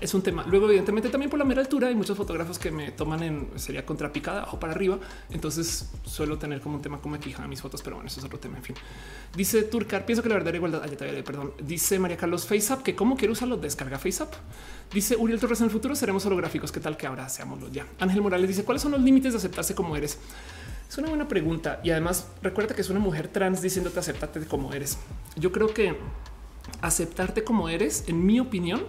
es 0.00 0.14
un 0.14 0.22
tema. 0.22 0.44
Luego, 0.48 0.66
evidentemente, 0.66 1.08
también 1.08 1.30
por 1.30 1.38
la 1.38 1.44
mera 1.44 1.60
altura 1.60 1.88
hay 1.88 1.94
muchos 1.94 2.16
fotógrafos 2.16 2.58
que 2.58 2.70
me 2.70 2.90
toman 2.92 3.22
en 3.22 3.48
sería 3.56 3.84
contrapicada 3.84 4.48
o 4.52 4.58
para 4.58 4.72
arriba. 4.72 4.98
Entonces 5.30 5.90
suelo 6.04 6.38
tener 6.38 6.60
como 6.60 6.76
un 6.76 6.82
tema 6.82 7.00
como 7.00 7.18
quija 7.18 7.46
mis 7.46 7.60
fotos, 7.60 7.82
pero 7.82 7.96
bueno, 7.96 8.08
eso 8.08 8.20
es 8.20 8.26
otro 8.26 8.38
tema. 8.38 8.56
En 8.56 8.62
fin, 8.62 8.76
dice 9.36 9.62
Turcar. 9.62 10.06
Pienso 10.06 10.22
que 10.22 10.28
la 10.28 10.36
verdadera 10.36 10.56
igualdad. 10.56 10.82
Ay, 10.84 11.22
perdón. 11.22 11.52
Dice 11.62 11.98
María 11.98 12.16
Carlos 12.16 12.46
FaceApp 12.46 12.82
que 12.82 12.94
cómo 12.94 13.16
quiero 13.16 13.32
usarlo. 13.32 13.56
Descarga 13.56 13.98
FaceApp. 13.98 14.32
Dice 14.92 15.16
Uriel 15.16 15.38
Torres. 15.40 15.60
En 15.60 15.66
el 15.66 15.70
futuro 15.70 15.94
seremos 15.94 16.24
holográficos. 16.26 16.72
¿Qué 16.72 16.80
tal 16.80 16.96
que 16.96 17.06
ahora 17.06 17.28
seámoslo 17.28 17.68
ya? 17.68 17.86
Ángel 18.00 18.22
Morales 18.22 18.48
dice 18.48 18.64
cuáles 18.64 18.82
son 18.82 18.92
los 18.92 19.02
límites 19.02 19.32
de 19.32 19.38
aceptarse 19.38 19.74
como 19.74 19.96
eres. 19.96 20.18
Es 20.88 20.98
una 20.98 21.08
buena 21.08 21.26
pregunta 21.26 21.80
y 21.82 21.90
además 21.90 22.28
recuerda 22.42 22.74
que 22.74 22.82
es 22.82 22.90
una 22.90 23.00
mujer 23.00 23.28
trans 23.28 23.62
diciéndote 23.62 23.98
aceptarte 23.98 24.40
como 24.40 24.74
eres. 24.74 24.98
Yo 25.36 25.50
creo 25.50 25.72
que 25.72 25.96
aceptarte 26.82 27.44
como 27.44 27.70
eres, 27.70 28.04
en 28.08 28.26
mi 28.26 28.40
opinión, 28.40 28.82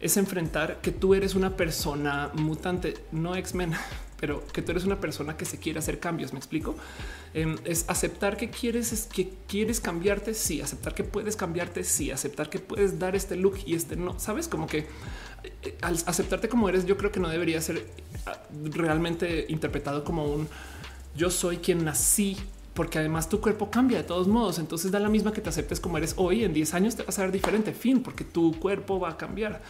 es 0.00 0.16
enfrentar 0.16 0.80
que 0.80 0.92
tú 0.92 1.14
eres 1.14 1.34
una 1.34 1.56
persona 1.56 2.30
mutante, 2.34 2.94
no 3.12 3.34
X-Men. 3.36 3.72
pero 4.18 4.46
que 4.48 4.62
tú 4.62 4.72
eres 4.72 4.84
una 4.84 4.98
persona 4.98 5.36
que 5.36 5.44
se 5.44 5.58
quiere 5.58 5.78
hacer 5.78 6.00
cambios. 6.00 6.32
Me 6.32 6.38
explico. 6.38 6.74
Em, 7.34 7.56
es 7.64 7.84
aceptar 7.88 8.36
que 8.36 8.50
quieres, 8.50 8.92
es 8.92 9.06
que 9.06 9.30
quieres 9.46 9.80
cambiarte. 9.80 10.34
Sí, 10.34 10.60
aceptar 10.60 10.94
que 10.94 11.04
puedes 11.04 11.36
cambiarte. 11.36 11.84
Sí, 11.84 12.10
aceptar 12.10 12.48
que 12.48 12.58
puedes 12.58 12.98
dar 12.98 13.14
este 13.14 13.36
look 13.36 13.58
y 13.66 13.74
este 13.74 13.96
no. 13.96 14.18
Sabes 14.18 14.48
como 14.48 14.66
que 14.66 14.86
eh, 15.62 15.76
al 15.82 15.98
aceptarte 16.06 16.48
como 16.48 16.68
eres, 16.68 16.86
yo 16.86 16.96
creo 16.96 17.12
que 17.12 17.20
no 17.20 17.28
debería 17.28 17.60
ser 17.60 17.86
ah, 18.26 18.42
realmente 18.50 19.46
interpretado 19.48 20.02
como 20.04 20.24
un 20.24 20.48
yo 21.14 21.30
soy 21.30 21.58
quien 21.58 21.84
nací 21.84 22.36
porque 22.76 22.98
además 23.00 23.28
tu 23.28 23.40
cuerpo 23.40 23.70
cambia 23.70 23.98
de 23.98 24.04
todos 24.04 24.28
modos. 24.28 24.60
Entonces 24.60 24.92
da 24.92 25.00
la 25.00 25.08
misma 25.08 25.32
que 25.32 25.40
te 25.40 25.48
aceptes 25.48 25.80
como 25.80 25.98
eres 25.98 26.14
hoy. 26.16 26.44
En 26.44 26.52
10 26.52 26.74
años 26.74 26.94
te 26.94 27.02
vas 27.02 27.18
a 27.18 27.22
ver 27.22 27.32
diferente, 27.32 27.72
fin, 27.72 28.02
porque 28.02 28.22
tu 28.22 28.56
cuerpo 28.60 29.00
va 29.00 29.10
a 29.10 29.16
cambiar. 29.16 29.62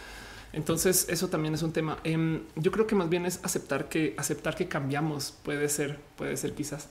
Entonces 0.53 1.07
eso 1.09 1.29
también 1.29 1.55
es 1.55 1.63
un 1.63 1.71
tema. 1.71 1.97
Em, 2.03 2.41
yo 2.55 2.71
creo 2.71 2.85
que 2.85 2.95
más 2.95 3.09
bien 3.09 3.25
es 3.25 3.39
aceptar 3.43 3.89
que 3.89 4.13
aceptar 4.17 4.55
que 4.55 4.67
cambiamos 4.67 5.33
puede 5.43 5.67
ser, 5.69 5.99
puede 6.15 6.37
ser 6.37 6.53
quizás. 6.53 6.89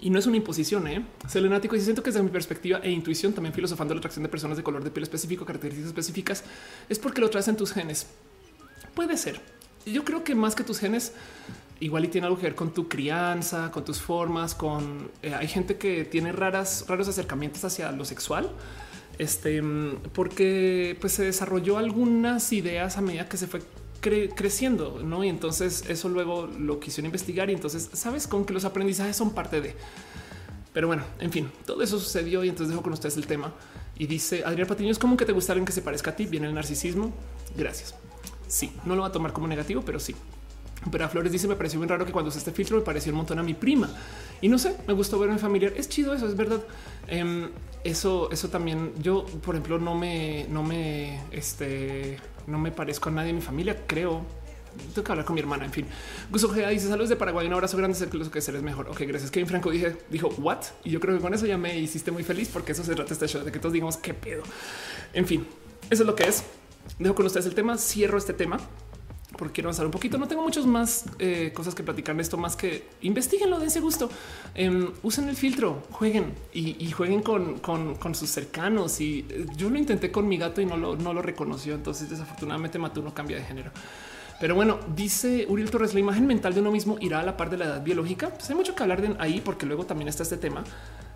Y 0.00 0.10
no 0.10 0.18
es 0.18 0.26
una 0.26 0.36
imposición, 0.36 0.86
¿eh? 0.86 1.04
Selenático 1.26 1.74
y 1.74 1.80
siento 1.80 2.02
que 2.02 2.10
desde 2.10 2.22
mi 2.22 2.30
perspectiva 2.30 2.78
e 2.82 2.90
intuición, 2.90 3.32
también 3.32 3.52
filosofando 3.52 3.94
la 3.94 3.98
atracción 3.98 4.22
de 4.22 4.28
personas 4.28 4.56
de 4.56 4.62
color 4.62 4.84
de 4.84 4.90
piel 4.90 5.02
específico, 5.02 5.44
características 5.44 5.88
específicas, 5.88 6.44
es 6.88 6.98
porque 6.98 7.20
lo 7.20 7.28
traes 7.28 7.48
en 7.48 7.56
tus 7.56 7.72
genes. 7.72 8.06
Puede 8.94 9.16
ser. 9.16 9.40
Yo 9.84 10.04
creo 10.04 10.22
que 10.22 10.34
más 10.34 10.54
que 10.54 10.62
tus 10.62 10.78
genes, 10.78 11.12
igual 11.80 12.04
y 12.04 12.08
tiene 12.08 12.26
algo 12.26 12.38
que 12.38 12.44
ver 12.44 12.54
con 12.54 12.72
tu 12.72 12.88
crianza, 12.88 13.70
con 13.70 13.84
tus 13.84 14.00
formas, 14.00 14.54
con... 14.54 15.10
Eh, 15.22 15.34
hay 15.34 15.48
gente 15.48 15.76
que 15.76 16.04
tiene 16.04 16.32
raras, 16.32 16.84
raros 16.88 17.08
acercamientos 17.08 17.64
hacia 17.64 17.90
lo 17.92 18.04
sexual 18.04 18.50
este, 19.18 19.62
porque 20.12 20.96
pues 21.00 21.12
se 21.12 21.24
desarrolló 21.24 21.76
algunas 21.76 22.52
ideas 22.52 22.96
a 22.96 23.00
medida 23.00 23.28
que 23.28 23.36
se 23.36 23.46
fue 23.48 23.60
creciendo, 24.00 25.00
¿no? 25.02 25.24
Y 25.24 25.28
entonces 25.28 25.84
eso 25.88 26.08
luego 26.08 26.46
lo 26.46 26.78
quisieron 26.78 27.06
investigar 27.06 27.50
y 27.50 27.52
entonces 27.52 27.90
sabes 27.92 28.28
con 28.28 28.44
que 28.44 28.54
los 28.54 28.64
aprendizajes 28.64 29.16
son 29.16 29.34
parte 29.34 29.60
de. 29.60 29.74
Pero 30.72 30.86
bueno, 30.86 31.02
en 31.18 31.32
fin, 31.32 31.50
todo 31.66 31.82
eso 31.82 31.98
sucedió 31.98 32.44
y 32.44 32.48
entonces 32.48 32.70
dejo 32.70 32.82
con 32.82 32.92
ustedes 32.92 33.16
el 33.16 33.26
tema. 33.26 33.52
Y 33.98 34.06
dice 34.06 34.44
Adrián 34.44 34.68
Patiño, 34.68 34.92
es 34.92 35.00
como 35.00 35.16
que 35.16 35.24
te 35.24 35.32
gusta 35.32 35.52
alguien 35.52 35.66
que 35.66 35.72
se 35.72 35.82
parezca 35.82 36.12
a 36.12 36.16
ti, 36.16 36.26
viene 36.26 36.46
el 36.46 36.54
narcisismo. 36.54 37.12
Gracias. 37.56 37.96
Sí, 38.46 38.72
no 38.84 38.94
lo 38.94 39.02
va 39.02 39.08
a 39.08 39.12
tomar 39.12 39.32
como 39.32 39.48
negativo, 39.48 39.82
pero 39.84 39.98
sí. 39.98 40.14
Pero 40.90 41.04
a 41.04 41.08
Flores 41.08 41.32
dice: 41.32 41.48
Me 41.48 41.56
pareció 41.56 41.78
muy 41.78 41.88
raro 41.88 42.04
que 42.04 42.12
cuando 42.12 42.28
usé 42.28 42.38
este 42.38 42.52
filtro 42.52 42.76
me 42.78 42.82
pareció 42.82 43.12
un 43.12 43.18
montón 43.18 43.38
a 43.38 43.42
mi 43.42 43.54
prima. 43.54 43.90
Y 44.40 44.48
no 44.48 44.58
sé, 44.58 44.76
me 44.86 44.92
gustó 44.92 45.18
ver 45.18 45.30
a 45.30 45.32
mi 45.32 45.38
familiar. 45.38 45.72
Es 45.76 45.88
chido 45.88 46.14
eso, 46.14 46.26
es 46.26 46.36
verdad. 46.36 46.60
Em, 47.06 47.48
eso, 47.84 48.30
eso 48.30 48.48
también. 48.48 48.92
Yo, 49.00 49.24
por 49.44 49.54
ejemplo, 49.54 49.78
no 49.78 49.94
me, 49.94 50.46
no 50.48 50.62
me, 50.62 51.22
este, 51.30 52.18
no 52.46 52.58
me 52.58 52.70
parezco 52.70 53.08
a 53.08 53.12
nadie 53.12 53.30
en 53.30 53.36
mi 53.36 53.42
familia, 53.42 53.84
creo. 53.86 54.22
Tengo 54.94 55.02
que 55.02 55.12
hablar 55.12 55.24
con 55.24 55.34
mi 55.34 55.40
hermana. 55.40 55.64
En 55.64 55.72
fin, 55.72 55.86
Gusto 56.30 56.50
Gea 56.50 56.68
dice 56.68 56.88
saludos 56.88 57.08
de 57.08 57.16
Paraguay. 57.16 57.46
Un 57.46 57.52
abrazo 57.54 57.76
grande. 57.76 57.96
Sé 57.96 58.08
que 58.08 58.16
lo 58.16 58.30
que 58.30 58.52
mejor. 58.62 58.88
Ok, 58.88 59.00
gracias. 59.00 59.30
Kevin 59.30 59.48
Franco 59.48 59.70
dije, 59.70 59.96
dijo 60.10 60.28
what? 60.38 60.58
Y 60.84 60.90
yo 60.90 61.00
creo 61.00 61.16
que 61.16 61.22
con 61.22 61.34
eso 61.34 61.46
ya 61.46 61.58
me 61.58 61.76
hiciste 61.78 62.10
muy 62.10 62.22
feliz 62.22 62.48
porque 62.52 62.72
eso 62.72 62.84
se 62.84 62.94
trata 62.94 63.12
este 63.12 63.26
show 63.26 63.44
de 63.44 63.50
que 63.50 63.58
todos 63.58 63.72
digamos 63.72 63.96
qué 63.96 64.14
pedo. 64.14 64.42
En 65.12 65.26
fin, 65.26 65.46
eso 65.90 66.02
es 66.02 66.06
lo 66.06 66.14
que 66.14 66.24
es. 66.24 66.44
Dejo 66.98 67.14
con 67.14 67.26
ustedes 67.26 67.46
el 67.46 67.54
tema. 67.54 67.76
Cierro 67.76 68.18
este 68.18 68.34
tema 68.34 68.58
porque 69.38 69.54
quiero 69.54 69.68
avanzar 69.68 69.86
un 69.86 69.92
poquito. 69.92 70.18
No 70.18 70.26
tengo 70.26 70.42
muchas 70.42 70.66
más 70.66 71.04
eh, 71.18 71.52
cosas 71.54 71.74
que 71.74 71.84
platicar 71.84 72.16
de 72.16 72.22
esto, 72.22 72.36
más 72.36 72.56
que 72.56 72.88
investiguenlo, 73.02 73.60
dense 73.60 73.80
gusto, 73.80 74.10
eh, 74.54 74.90
usen 75.02 75.28
el 75.28 75.36
filtro, 75.36 75.84
jueguen 75.92 76.34
y, 76.52 76.90
jueguen 76.90 77.22
con, 77.22 78.14
sus 78.14 78.28
cercanos. 78.28 79.00
Y 79.00 79.24
eh, 79.30 79.46
yo 79.56 79.70
lo 79.70 79.78
intenté 79.78 80.10
con 80.10 80.28
mi 80.28 80.36
gato 80.36 80.60
y 80.60 80.66
no 80.66 80.76
lo, 80.76 80.96
no 80.96 81.14
lo 81.14 81.22
reconoció. 81.22 81.74
Entonces, 81.74 82.10
desafortunadamente, 82.10 82.78
Matú 82.78 83.00
no 83.00 83.14
cambia 83.14 83.36
de 83.36 83.44
género. 83.44 83.70
Pero 84.40 84.54
bueno, 84.54 84.78
dice 84.94 85.46
Uriel 85.48 85.70
Torres, 85.70 85.94
la 85.94 86.00
imagen 86.00 86.26
mental 86.26 86.54
de 86.54 86.60
uno 86.60 86.70
mismo 86.70 86.96
irá 87.00 87.20
a 87.20 87.22
la 87.22 87.36
par 87.36 87.48
de 87.50 87.58
la 87.58 87.64
edad 87.66 87.82
biológica. 87.82 88.30
Pues 88.30 88.50
hay 88.50 88.56
mucho 88.56 88.74
que 88.74 88.82
hablar 88.82 89.00
de 89.00 89.14
ahí, 89.20 89.40
porque 89.44 89.66
luego 89.66 89.86
también 89.86 90.08
está 90.08 90.24
este 90.24 90.36
tema 90.36 90.64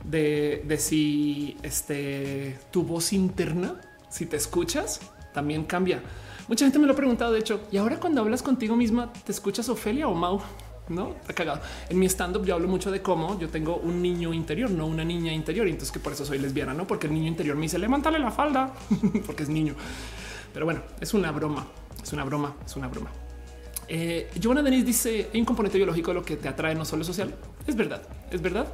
de, 0.05 0.63
de 0.65 0.79
si 0.79 1.57
este, 1.63 2.59
tu 2.71 2.85
voz 2.85 3.13
interna, 3.13 3.81
si 4.09 4.27
te 4.27 4.37
escuchas, 4.37 5.01
también 5.33 5.65
cambia. 5.65 6.03
Mucha 6.53 6.67
gente 6.67 6.79
me 6.79 6.87
lo 6.87 6.93
ha 6.93 6.97
preguntado, 6.97 7.33
de 7.33 7.39
hecho, 7.39 7.63
y 7.73 7.79
ahora 7.79 7.99
cuando 7.99 8.21
hablas 8.21 8.43
contigo 8.43 8.77
misma, 8.77 9.11
¿te 9.11 9.33
escuchas 9.33 9.71
Ofelia 9.71 10.07
o 10.07 10.15
Mau? 10.15 10.39
No 10.91 11.17
está 11.19 11.33
cagado. 11.33 11.63
En 11.89 11.99
mi 11.99 12.05
stand 12.05 12.37
up 12.37 12.45
yo 12.45 12.55
hablo 12.55 12.69
mucho 12.69 12.91
de 12.91 13.01
cómo 13.01 13.41
yo 13.41 13.49
tengo 13.49 13.77
un 13.77 14.03
niño 14.03 14.35
interior, 14.35 14.71
no 14.71 14.87
una 14.87 15.03
niña 15.03 15.33
interior. 15.33 15.67
Entonces 15.67 15.91
que 15.91 15.99
por 15.99 16.13
eso 16.13 16.27
soy 16.27 16.39
lesbiana, 16.39 16.75
no 16.75 16.87
porque 16.87 17.07
el 17.07 17.15
niño 17.15 17.29
interior 17.29 17.57
me 17.57 17.63
dice 17.63 17.79
levántale 17.79 18.19
la 18.19 18.31
falda 18.31 18.71
porque 19.27 19.45
es 19.45 19.49
niño. 19.49 19.75
Pero 20.53 20.67
bueno, 20.67 20.83
es 21.01 21.15
una 21.15 21.33
broma, 21.33 21.67
es 22.03 22.13
una 22.13 22.25
broma, 22.25 22.55
es 22.67 22.77
una 22.77 22.89
broma. 22.89 23.11
Eh, 23.89 24.29
Giovanna 24.39 24.61
Denis 24.61 24.85
dice 24.85 25.31
hay 25.33 25.41
un 25.41 25.47
componente 25.47 25.79
biológico 25.79 26.11
de 26.11 26.17
lo 26.17 26.23
que 26.23 26.37
te 26.37 26.49
atrae, 26.49 26.75
no 26.75 26.85
solo 26.85 27.03
social. 27.03 27.35
Es 27.67 27.77
verdad, 27.77 28.03
es 28.31 28.43
verdad. 28.43 28.67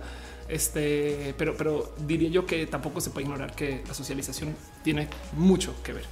Este, 0.49 1.33
pero, 1.39 1.57
pero 1.57 1.95
diría 2.09 2.29
yo 2.29 2.45
que 2.45 2.67
tampoco 2.67 3.01
se 3.01 3.11
puede 3.11 3.27
ignorar 3.27 3.55
que 3.55 3.85
la 3.87 3.95
socialización 3.95 4.57
tiene 4.83 5.07
mucho 5.37 5.81
que 5.85 5.93
ver. 5.93 6.05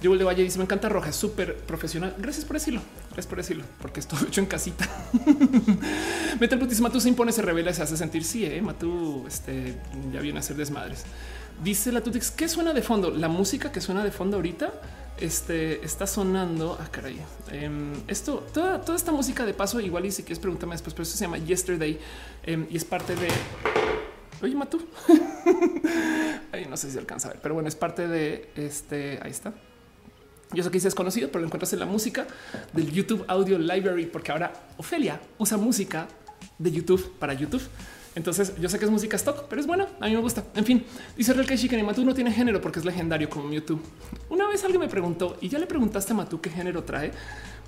Yo 0.00 0.16
de 0.16 0.24
Valle 0.24 0.44
dice 0.44 0.58
me 0.58 0.64
encanta 0.64 0.88
Roja, 0.88 1.10
es 1.10 1.16
súper 1.16 1.56
profesional. 1.56 2.14
Gracias 2.18 2.44
por 2.44 2.54
decirlo. 2.54 2.80
Gracias 3.08 3.26
por 3.26 3.38
decirlo, 3.38 3.64
porque 3.80 4.00
estoy 4.00 4.18
hecho 4.28 4.40
en 4.40 4.46
casita. 4.46 4.88
Mete 6.40 6.54
el 6.54 6.60
putísimo 6.60 6.88
Matú 6.88 7.00
se 7.00 7.08
impone, 7.08 7.32
se 7.32 7.42
revela, 7.42 7.72
se 7.72 7.82
hace 7.82 7.96
sentir. 7.96 8.24
Sí, 8.24 8.44
eh, 8.44 8.62
Matú 8.62 9.24
este, 9.26 9.74
ya 10.12 10.20
viene 10.20 10.38
a 10.38 10.42
ser 10.42 10.56
desmadres. 10.56 11.04
Dice 11.62 11.90
la 11.90 12.00
Tutix, 12.00 12.30
¿qué 12.30 12.48
suena 12.48 12.72
de 12.72 12.82
fondo? 12.82 13.10
La 13.10 13.28
música 13.28 13.72
que 13.72 13.80
suena 13.80 14.04
de 14.04 14.12
fondo 14.12 14.36
ahorita 14.36 14.72
este, 15.18 15.84
está 15.84 16.06
sonando. 16.06 16.78
Ah, 16.80 16.86
caray. 16.90 17.20
Em, 17.50 17.94
esto, 18.06 18.46
toda, 18.54 18.80
toda 18.80 18.96
esta 18.96 19.10
música 19.10 19.44
de 19.44 19.54
paso, 19.54 19.80
igual 19.80 20.06
y 20.06 20.12
si 20.12 20.22
quieres 20.22 20.38
pregúntame 20.38 20.74
después, 20.74 20.94
pero 20.94 21.02
eso 21.02 21.16
se 21.16 21.24
llama 21.24 21.38
Yesterday 21.38 21.98
em, 22.44 22.66
y 22.70 22.76
es 22.76 22.84
parte 22.84 23.16
de 23.16 23.28
Oye, 24.40 24.54
Matú. 24.54 24.80
Ahí 26.52 26.66
no 26.66 26.76
sé 26.76 26.90
si 26.92 26.98
alcanza 26.98 27.28
a 27.28 27.32
ver, 27.32 27.40
pero 27.42 27.54
bueno, 27.54 27.68
es 27.68 27.74
parte 27.74 28.06
de 28.06 28.50
este. 28.54 29.18
Ahí 29.22 29.32
está. 29.32 29.52
Yo 30.52 30.62
sé 30.62 30.70
que 30.70 30.78
es 30.78 30.94
conocido, 30.94 31.28
pero 31.28 31.40
lo 31.40 31.46
encuentras 31.46 31.72
en 31.72 31.80
la 31.80 31.86
música 31.86 32.26
del 32.72 32.90
YouTube 32.90 33.24
Audio 33.28 33.58
Library, 33.58 34.06
porque 34.06 34.32
ahora 34.32 34.52
Ofelia 34.78 35.20
usa 35.38 35.58
música 35.58 36.08
de 36.58 36.70
YouTube 36.70 37.14
para 37.18 37.34
YouTube. 37.34 37.62
Entonces 38.14 38.54
yo 38.60 38.68
sé 38.68 38.78
que 38.78 38.84
es 38.84 38.90
música 38.90 39.16
stock, 39.16 39.44
pero 39.48 39.60
es 39.60 39.66
buena. 39.66 39.86
A 40.00 40.06
mí 40.06 40.14
me 40.14 40.20
gusta. 40.20 40.42
En 40.56 40.64
fin, 40.64 40.84
dice 41.16 41.32
Real 41.32 41.46
que 41.46 41.82
Matú 41.82 42.04
no 42.04 42.14
tiene 42.14 42.32
género 42.32 42.60
porque 42.60 42.80
es 42.80 42.84
legendario 42.84 43.28
como 43.30 43.46
Mewtwo. 43.46 43.78
Una 44.28 44.48
vez 44.48 44.64
alguien 44.64 44.80
me 44.80 44.88
preguntó 44.88 45.36
y 45.40 45.48
ya 45.48 45.58
le 45.58 45.66
preguntaste 45.66 46.12
a 46.12 46.16
Matú 46.16 46.40
qué 46.40 46.50
género 46.50 46.82
trae, 46.82 47.12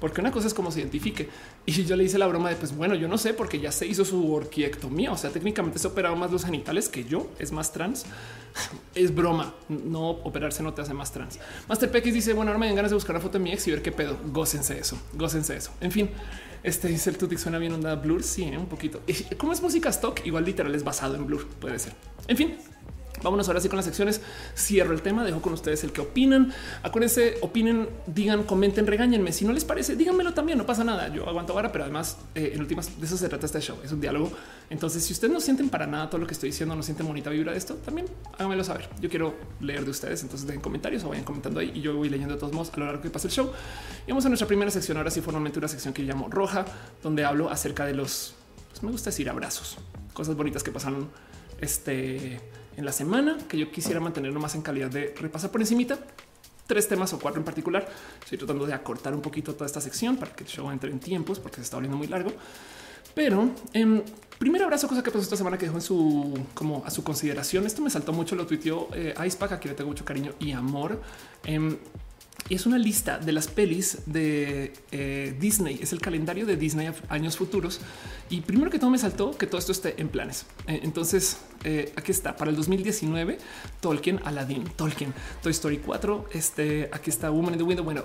porque 0.01 0.21
una 0.21 0.33
cosa 0.33 0.47
es 0.47 0.55
cómo 0.55 0.71
se 0.71 0.81
identifique. 0.81 1.29
Y 1.67 1.85
yo 1.85 1.95
le 1.95 2.05
hice 2.05 2.19
la 2.19 2.27
broma 2.27 2.49
de 2.49 2.57
pues 2.57 2.75
bueno, 2.75 2.95
yo 2.95 3.07
no 3.07 3.19
sé 3.19 3.35
porque 3.35 3.61
ya 3.61 3.71
se 3.71 3.87
hizo 3.87 4.05
su 4.05 4.33
orquiectomía. 4.33 5.13
O 5.13 5.17
sea, 5.17 5.31
técnicamente 5.31 5.79
se 5.79 5.87
ha 5.87 5.91
operado 5.91 6.17
más 6.17 6.33
los 6.33 6.45
genitales 6.45 6.89
que 6.89 7.05
yo, 7.05 7.29
es 7.39 7.53
más 7.53 7.73
trans. 7.73 8.05
Es 8.95 9.15
broma. 9.15 9.55
No 9.69 10.11
operarse 10.11 10.63
no 10.63 10.75
te 10.75 10.83
hace 10.83 10.93
más 10.93 11.13
trans. 11.13 11.39
Master 11.69 11.91
PX 11.91 12.15
dice: 12.15 12.33
Bueno, 12.33 12.51
ahora 12.51 12.59
me 12.59 12.67
dan 12.67 12.75
ganas 12.75 12.91
de 12.91 12.97
buscar 12.97 13.15
una 13.15 13.23
foto 13.23 13.39
de 13.39 13.45
mi 13.45 13.53
ex 13.53 13.69
y 13.69 13.71
ver 13.71 13.83
qué 13.83 13.93
pedo. 13.93 14.19
Gócense 14.33 14.77
eso, 14.77 14.99
gócense 15.13 15.57
eso. 15.57 15.71
En 15.81 15.93
fin, 15.93 16.11
este 16.63 16.89
dice 16.89 17.11
el 17.11 17.17
Tutic 17.17 17.39
suena 17.39 17.59
bien 17.59 17.73
onda 17.73 17.95
Blur. 17.95 18.23
Sí, 18.23 18.45
¿eh? 18.45 18.59
un 18.59 18.67
poquito. 18.67 19.01
Como 19.39 19.53
es 19.53 19.63
música 19.63 19.89
stock, 19.91 20.27
igual 20.27 20.45
literal 20.45 20.75
es 20.75 20.83
basado 20.83 21.15
en 21.15 21.27
Blur. 21.27 21.47
Puede 21.47 21.79
ser. 21.79 21.95
En 22.27 22.37
fin, 22.37 22.57
Vámonos 23.23 23.49
ahora 23.49 23.61
sí 23.61 23.69
con 23.69 23.77
las 23.77 23.85
secciones. 23.85 24.21
Cierro 24.57 24.95
el 24.95 25.03
tema, 25.03 25.25
dejo 25.25 25.43
con 25.43 25.53
ustedes 25.53 25.85
el 25.85 25.93
que 25.93 26.01
opinan. 26.01 26.53
Acuérdense, 26.83 27.37
opinen, 27.43 27.89
digan, 28.07 28.45
comenten, 28.45 28.87
regáñenme. 28.87 29.33
Si 29.33 29.45
no 29.45 29.53
les 29.53 29.65
parece, 29.65 29.95
díganmelo 29.95 30.33
también, 30.33 30.57
no 30.57 30.65
pasa 30.65 30.85
nada. 30.85 31.09
Yo 31.09 31.29
aguanto 31.29 31.53
ahora, 31.53 31.71
pero 31.71 31.85
además, 31.85 32.17
eh, 32.35 32.53
en 32.55 32.61
últimas, 32.61 32.99
de 32.99 33.07
eso 33.07 33.17
se 33.17 33.29
trata 33.29 33.47
este 33.47 33.61
show. 33.61 33.77
Es 33.85 33.93
un 33.93 34.01
diálogo. 34.01 34.33
Entonces, 34.71 35.05
si 35.05 35.13
ustedes 35.13 35.33
no 35.33 35.41
sienten 35.41 35.69
para 35.69 35.87
nada 35.87 36.09
todo 36.09 36.21
lo 36.21 36.27
que 36.27 36.33
estoy 36.33 36.49
diciendo, 36.49 36.75
no 36.75 36.83
sienten 36.83 37.07
bonita 37.07 37.31
vibra 37.31 37.53
de 37.53 37.59
esto, 37.59 37.75
también 37.75 38.07
háganmelo 38.35 38.65
saber. 38.65 38.89
Yo 39.01 39.11
quiero 39.11 39.35
leer 39.61 39.85
de 39.85 39.91
ustedes. 39.91 40.23
Entonces, 40.23 40.47
dejen 40.47 40.63
comentarios 40.63 41.05
o 41.05 41.11
vayan 41.11 41.25
comentando 41.25 41.61
ahí 41.61 41.73
y 41.75 41.81
yo 41.83 41.95
voy 41.95 42.09
leyendo 42.09 42.35
de 42.35 42.41
todos 42.41 42.55
modos 42.55 42.71
a 42.73 42.79
lo 42.79 42.87
largo 42.87 43.03
que 43.03 43.11
pasa 43.11 43.29
el 43.29 43.35
show. 43.35 43.53
Y 44.07 44.11
vamos 44.11 44.25
a 44.25 44.29
nuestra 44.29 44.49
primera 44.49 44.71
sección. 44.71 44.97
Ahora 44.97 45.11
sí, 45.11 45.21
formalmente 45.21 45.59
una 45.59 45.69
sección 45.69 45.93
que 45.93 46.03
llamo 46.03 46.29
roja, 46.31 46.65
donde 47.03 47.25
hablo 47.25 47.51
acerca 47.51 47.85
de 47.85 47.95
los, 47.95 48.35
pues 48.71 48.83
me 48.83 48.91
gusta 48.91 49.11
decir 49.11 49.29
abrazos, 49.29 49.77
cosas 50.15 50.37
bonitas 50.37 50.63
que 50.63 50.71
pasaron 50.71 51.09
este 51.61 52.41
en 52.81 52.87
la 52.87 52.93
semana 52.93 53.39
que 53.49 53.59
yo 53.59 53.71
quisiera 53.71 54.01
mantenerlo 54.01 54.41
más 54.41 54.55
en 54.55 54.63
calidad 54.63 54.91
de 54.91 55.15
repasar 55.21 55.51
por 55.51 55.61
encimita 55.61 55.99
tres 56.67 56.89
temas 56.89 57.13
o 57.13 57.19
cuatro 57.19 57.41
en 57.41 57.45
particular. 57.45 57.87
Estoy 58.23 58.39
tratando 58.39 58.67
de 58.67 58.73
acortar 58.73 59.15
un 59.15 59.21
poquito 59.21 59.55
toda 59.55 59.67
esta 59.67 59.81
sección 59.81 60.17
para 60.17 60.33
que 60.33 60.45
el 60.45 60.51
show 60.51 60.71
entre 60.71 60.91
en 60.91 60.99
tiempos 60.99 61.39
porque 61.39 61.57
se 61.57 61.63
está 61.63 61.77
volviendo 61.77 61.99
muy 61.99 62.07
largo. 62.07 62.33
Pero 63.15 63.51
en 63.73 63.97
em, 63.97 64.03
primer 64.39 64.63
abrazo, 64.63 64.89
cosa 64.89 65.03
que 65.03 65.11
pasó 65.11 65.23
esta 65.23 65.37
semana 65.37 65.59
que 65.59 65.67
dejó 65.67 65.77
en 65.77 65.83
su 65.83 66.39
como 66.55 66.83
a 66.87 66.91
su 66.91 67.05
consideración. 67.05 67.67
Esto 67.67 67.83
me 67.83 67.91
saltó 67.91 68.13
mucho, 68.13 68.35
lo 68.35 68.47
tuiteó 68.47 68.89
eh, 68.95 69.15
Icepack, 69.27 69.53
a 69.53 69.59
quien 69.59 69.73
le 69.73 69.77
tengo 69.77 69.91
mucho 69.91 70.05
cariño 70.05 70.33
y 70.39 70.53
amor. 70.53 71.01
Em, 71.45 71.77
y 72.49 72.55
es 72.55 72.67
una 72.67 72.79
lista 72.79 73.19
de 73.19 73.33
las 73.33 73.47
pelis 73.47 73.99
de 74.07 74.73
eh, 74.91 75.37
Disney. 75.39 75.79
Es 75.81 75.93
el 75.93 76.01
calendario 76.01 76.47
de 76.47 76.57
Disney 76.57 76.91
años 77.09 77.37
futuros. 77.37 77.81
Y 78.29 78.41
primero 78.41 78.71
que 78.71 78.79
todo 78.79 78.91
me 78.91 78.99
saltó 78.99 79.37
que 79.37 79.47
todo 79.47 79.59
esto 79.59 79.73
esté 79.73 80.01
en 80.01 80.09
planes. 80.09 80.47
Eh, 80.67 80.81
entonces 80.83 81.39
eh, 81.65 81.93
aquí 81.97 82.11
está 82.11 82.37
para 82.37 82.51
el 82.51 82.57
2019 82.57 83.39
Tolkien, 83.81 84.21
Aladdin, 84.25 84.65
Tolkien, 84.65 85.15
Toy 85.43 85.53
Story 85.53 85.79
4. 85.79 86.27
Este 86.33 86.89
aquí 86.93 87.11
está 87.11 87.31
Woman 87.31 87.55
in 87.55 87.59
the 87.59 87.65
Window. 87.65 87.85
Bueno, 87.85 88.05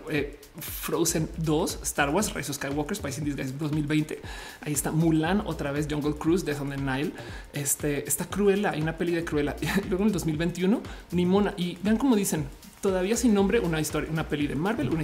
Frozen 0.60 1.30
2, 1.38 1.80
Star 1.84 2.10
Wars, 2.12 2.34
Rise 2.34 2.52
of 2.52 2.58
Skywalker, 2.58 2.96
Spice 2.96 3.22
in 3.22 3.26
Disguise 3.26 3.52
2020. 3.54 4.22
Ahí 4.62 4.74
está 4.74 4.92
Mulan, 4.92 5.42
otra 5.46 5.72
vez 5.72 5.88
Jungle 5.90 6.16
Cruise, 6.16 6.46
Death 6.46 6.62
on 6.62 6.70
the 6.70 6.78
Nile. 6.78 7.12
Este 7.54 8.08
está 8.08 8.26
Cruella. 8.26 8.72
Hay 8.72 8.82
una 8.82 8.98
peli 8.98 9.14
de 9.14 9.24
Cruella. 9.24 9.56
Luego 9.90 10.04
en 10.04 10.08
el 10.08 10.14
2021, 10.14 10.82
Nimona. 11.12 11.54
Y 11.58 11.78
vean 11.82 11.98
cómo 11.98 12.16
dicen 12.16 12.46
todavía 12.86 13.18
sin 13.18 13.34
nombre 13.34 13.60
una 13.60 13.82
historia, 13.82 14.12
una 14.12 14.30
peli 14.30 14.46
de 14.46 14.54
Marvel, 14.54 14.90
una, 14.92 15.04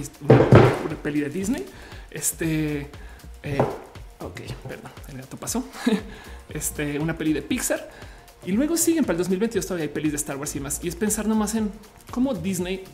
peli 1.02 1.18
de 1.18 1.28
Disney. 1.28 1.66
Este, 2.12 2.88
eh, 3.42 3.58
ok, 4.20 4.40
perdón, 4.68 4.92
el 5.08 5.16
gato 5.18 5.36
pasó. 5.36 5.64
Este, 6.48 6.98
una 6.98 7.16
peli 7.16 7.32
de 7.32 7.42
Pixar. 7.42 7.90
Y 8.44 8.52
luego 8.52 8.76
siguen 8.76 9.04
para 9.04 9.14
el 9.14 9.18
2022 9.18 9.66
todavía 9.66 9.84
hay 9.84 9.88
pelis 9.88 10.12
de 10.12 10.16
Star 10.16 10.36
Wars 10.36 10.54
y 10.54 10.60
más. 10.60 10.84
Y 10.84 10.88
es 10.88 10.94
pensar 10.94 11.26
nomás 11.26 11.54
en 11.56 11.72
cómo 12.10 12.34
Disney 12.34 12.84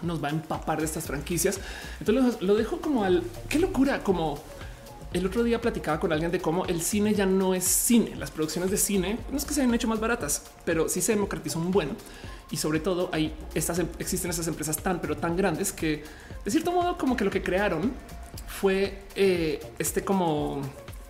nos 0.00 0.22
va 0.22 0.28
a 0.28 0.30
empapar 0.30 0.78
de 0.78 0.86
estas 0.86 1.04
franquicias. 1.04 1.60
Entonces 1.98 2.40
lo 2.40 2.54
dejo 2.54 2.80
como 2.80 3.04
al 3.04 3.24
qué 3.48 3.58
locura, 3.58 4.02
como 4.04 4.38
el 5.12 5.26
otro 5.26 5.42
día 5.42 5.60
platicaba 5.60 6.00
con 6.00 6.12
alguien 6.12 6.30
de 6.30 6.40
cómo 6.40 6.64
el 6.66 6.80
cine 6.80 7.14
ya 7.14 7.26
no 7.26 7.54
es 7.54 7.64
cine. 7.64 8.16
Las 8.16 8.30
producciones 8.30 8.70
de 8.70 8.78
cine 8.78 9.18
no 9.30 9.36
es 9.36 9.44
que 9.44 9.52
se 9.52 9.60
hayan 9.60 9.74
hecho 9.74 9.88
más 9.88 10.00
baratas, 10.00 10.44
pero 10.64 10.88
sí 10.88 11.02
se 11.02 11.12
democratizó 11.12 11.58
un 11.58 11.72
bueno. 11.72 11.92
Y 12.54 12.56
sobre 12.56 12.78
todo 12.78 13.10
hay 13.12 13.34
estas, 13.52 13.80
em, 13.80 13.88
existen 13.98 14.30
esas 14.30 14.46
empresas 14.46 14.76
tan, 14.76 15.00
pero 15.00 15.16
tan 15.16 15.36
grandes 15.36 15.72
que 15.72 16.04
de 16.44 16.50
cierto 16.52 16.70
modo 16.70 16.96
como 16.96 17.16
que 17.16 17.24
lo 17.24 17.30
que 17.32 17.42
crearon 17.42 17.90
fue 18.46 19.02
eh, 19.16 19.60
este 19.80 20.04
como 20.04 20.62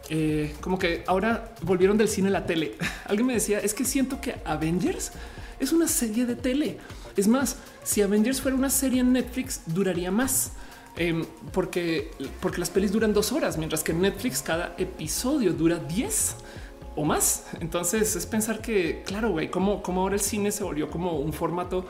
eh, 0.08 0.54
como 0.62 0.78
que 0.78 1.04
ahora 1.06 1.54
volvieron 1.60 1.98
del 1.98 2.08
cine 2.08 2.28
a 2.28 2.30
la 2.30 2.46
tele. 2.46 2.78
Alguien 3.04 3.26
me 3.26 3.34
decía 3.34 3.58
es 3.58 3.74
que 3.74 3.84
siento 3.84 4.22
que 4.22 4.36
Avengers 4.46 5.12
es 5.60 5.70
una 5.70 5.86
serie 5.86 6.24
de 6.24 6.34
tele. 6.34 6.78
Es 7.14 7.28
más, 7.28 7.58
si 7.82 8.00
Avengers 8.00 8.40
fuera 8.40 8.56
una 8.56 8.70
serie 8.70 9.02
en 9.02 9.12
Netflix, 9.12 9.60
duraría 9.66 10.10
más 10.10 10.52
Em, 10.96 11.24
porque, 11.52 12.12
porque 12.40 12.58
las 12.58 12.70
pelis 12.70 12.92
duran 12.92 13.12
dos 13.12 13.32
horas, 13.32 13.58
mientras 13.58 13.82
que 13.82 13.90
en 13.90 14.00
Netflix 14.00 14.42
cada 14.42 14.76
episodio 14.78 15.52
dura 15.52 15.76
10 15.76 16.36
o 16.96 17.04
más. 17.04 17.46
Entonces 17.60 18.16
es 18.16 18.26
pensar 18.26 18.60
que, 18.60 19.02
claro, 19.04 19.30
güey, 19.30 19.50
como, 19.50 19.82
ahora 19.86 20.14
el 20.14 20.20
cine 20.20 20.50
se 20.50 20.64
volvió 20.64 20.90
como 20.90 21.18
un 21.18 21.32
formato 21.32 21.86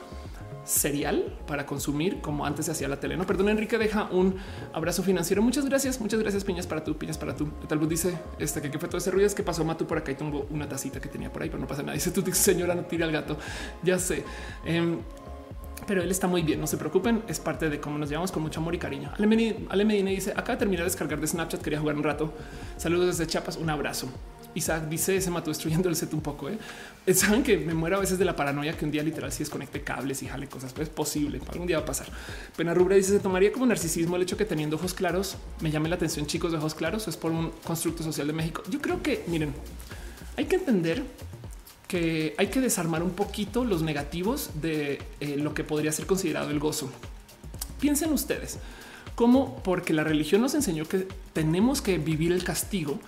serial 0.64 1.36
para 1.46 1.66
consumir 1.66 2.22
como 2.22 2.46
antes 2.46 2.66
se 2.66 2.72
hacía 2.72 2.88
la 2.88 2.98
tele. 2.98 3.16
No, 3.16 3.26
perdón, 3.26 3.50
Enrique 3.50 3.76
deja 3.76 4.08
un 4.10 4.36
abrazo 4.72 5.02
financiero. 5.02 5.42
Muchas 5.42 5.66
gracias, 5.66 6.00
muchas 6.00 6.20
gracias, 6.20 6.42
piñas 6.44 6.66
para 6.66 6.82
tú, 6.82 6.96
piñas 6.96 7.18
para 7.18 7.36
tú. 7.36 7.48
Tal 7.68 7.78
vez 7.78 7.88
dice 7.88 8.18
este 8.38 8.62
que, 8.62 8.78
fue 8.78 8.88
todo 8.88 8.98
ese 8.98 9.10
ruido 9.10 9.26
es 9.26 9.34
que 9.34 9.42
pasó 9.42 9.64
Matu 9.64 9.86
por 9.86 9.98
acá 9.98 10.12
y 10.12 10.16
una 10.50 10.68
tacita 10.68 11.00
que 11.00 11.08
tenía 11.08 11.30
por 11.30 11.42
ahí, 11.42 11.50
pero 11.50 11.60
no 11.60 11.66
pasa 11.66 11.82
nada. 11.82 11.94
Dice 11.94 12.10
tú, 12.10 12.22
señora, 12.32 12.74
no 12.74 12.84
tira 12.84 13.04
al 13.04 13.12
gato. 13.12 13.36
Ya 13.82 13.98
sé. 13.98 14.24
Em, 14.64 15.00
pero 15.86 16.02
él 16.02 16.10
está 16.10 16.26
muy 16.26 16.42
bien. 16.42 16.60
No 16.60 16.66
se 16.66 16.76
preocupen, 16.76 17.22
es 17.28 17.40
parte 17.40 17.68
de 17.68 17.80
cómo 17.80 17.98
nos 17.98 18.08
llevamos 18.08 18.32
con 18.32 18.42
mucho 18.42 18.60
amor 18.60 18.74
y 18.74 18.78
cariño. 18.78 19.12
Ale 19.14 19.84
Medina, 19.84 20.10
dice: 20.10 20.32
Acá 20.34 20.52
de 20.52 20.58
terminar 20.58 20.84
de 20.84 20.90
descargar 20.90 21.20
de 21.20 21.26
Snapchat, 21.26 21.60
quería 21.60 21.80
jugar 21.80 21.96
un 21.96 22.02
rato. 22.02 22.32
Saludos 22.78 23.18
desde 23.18 23.30
Chiapas, 23.30 23.56
un 23.56 23.68
abrazo. 23.68 24.08
Isaac 24.54 24.88
dice: 24.88 25.20
Se 25.20 25.30
mató 25.30 25.50
destruyendo 25.50 25.88
el 25.88 25.96
set 25.96 26.12
un 26.14 26.20
poco. 26.20 26.48
¿eh? 26.48 26.58
Saben 27.14 27.42
que 27.42 27.56
me 27.58 27.74
muero 27.74 27.96
a 27.96 28.00
veces 28.00 28.18
de 28.18 28.24
la 28.24 28.36
paranoia 28.36 28.76
que 28.76 28.84
un 28.84 28.90
día 28.90 29.02
literal 29.02 29.32
si 29.32 29.40
desconecte 29.40 29.82
cables 29.82 30.22
y 30.22 30.26
jale 30.26 30.46
cosas. 30.46 30.72
Pues 30.72 30.88
es 30.88 30.94
posible, 30.94 31.40
algún 31.48 31.66
día 31.66 31.78
va 31.78 31.82
a 31.82 31.86
pasar. 31.86 32.08
Pena 32.56 32.74
Rubra 32.74 32.96
dice: 32.96 33.12
Se 33.12 33.20
tomaría 33.20 33.52
como 33.52 33.66
narcisismo 33.66 34.16
el 34.16 34.22
hecho 34.22 34.36
que 34.36 34.44
teniendo 34.44 34.76
ojos 34.76 34.94
claros 34.94 35.36
me 35.60 35.70
llame 35.70 35.88
la 35.88 35.96
atención, 35.96 36.26
chicos 36.26 36.52
de 36.52 36.58
ojos 36.58 36.74
claros. 36.74 37.08
Es 37.08 37.16
por 37.16 37.32
un 37.32 37.50
constructo 37.64 38.02
social 38.02 38.26
de 38.26 38.32
México. 38.32 38.62
Yo 38.70 38.80
creo 38.80 39.02
que 39.02 39.24
miren, 39.26 39.54
hay 40.36 40.46
que 40.46 40.56
entender 40.56 41.02
que 41.88 42.34
hay 42.38 42.48
que 42.48 42.60
desarmar 42.60 43.02
un 43.02 43.10
poquito 43.10 43.64
los 43.64 43.82
negativos 43.82 44.50
de 44.60 45.00
eh, 45.20 45.36
lo 45.36 45.54
que 45.54 45.64
podría 45.64 45.92
ser 45.92 46.06
considerado 46.06 46.50
el 46.50 46.58
gozo. 46.58 46.90
Piensen 47.80 48.12
ustedes 48.12 48.58
cómo 49.14 49.62
porque 49.62 49.92
la 49.92 50.04
religión 50.04 50.40
nos 50.40 50.54
enseñó 50.54 50.86
que 50.86 51.06
tenemos 51.32 51.82
que 51.82 51.98
vivir 51.98 52.32
el 52.32 52.44
castigo, 52.44 52.98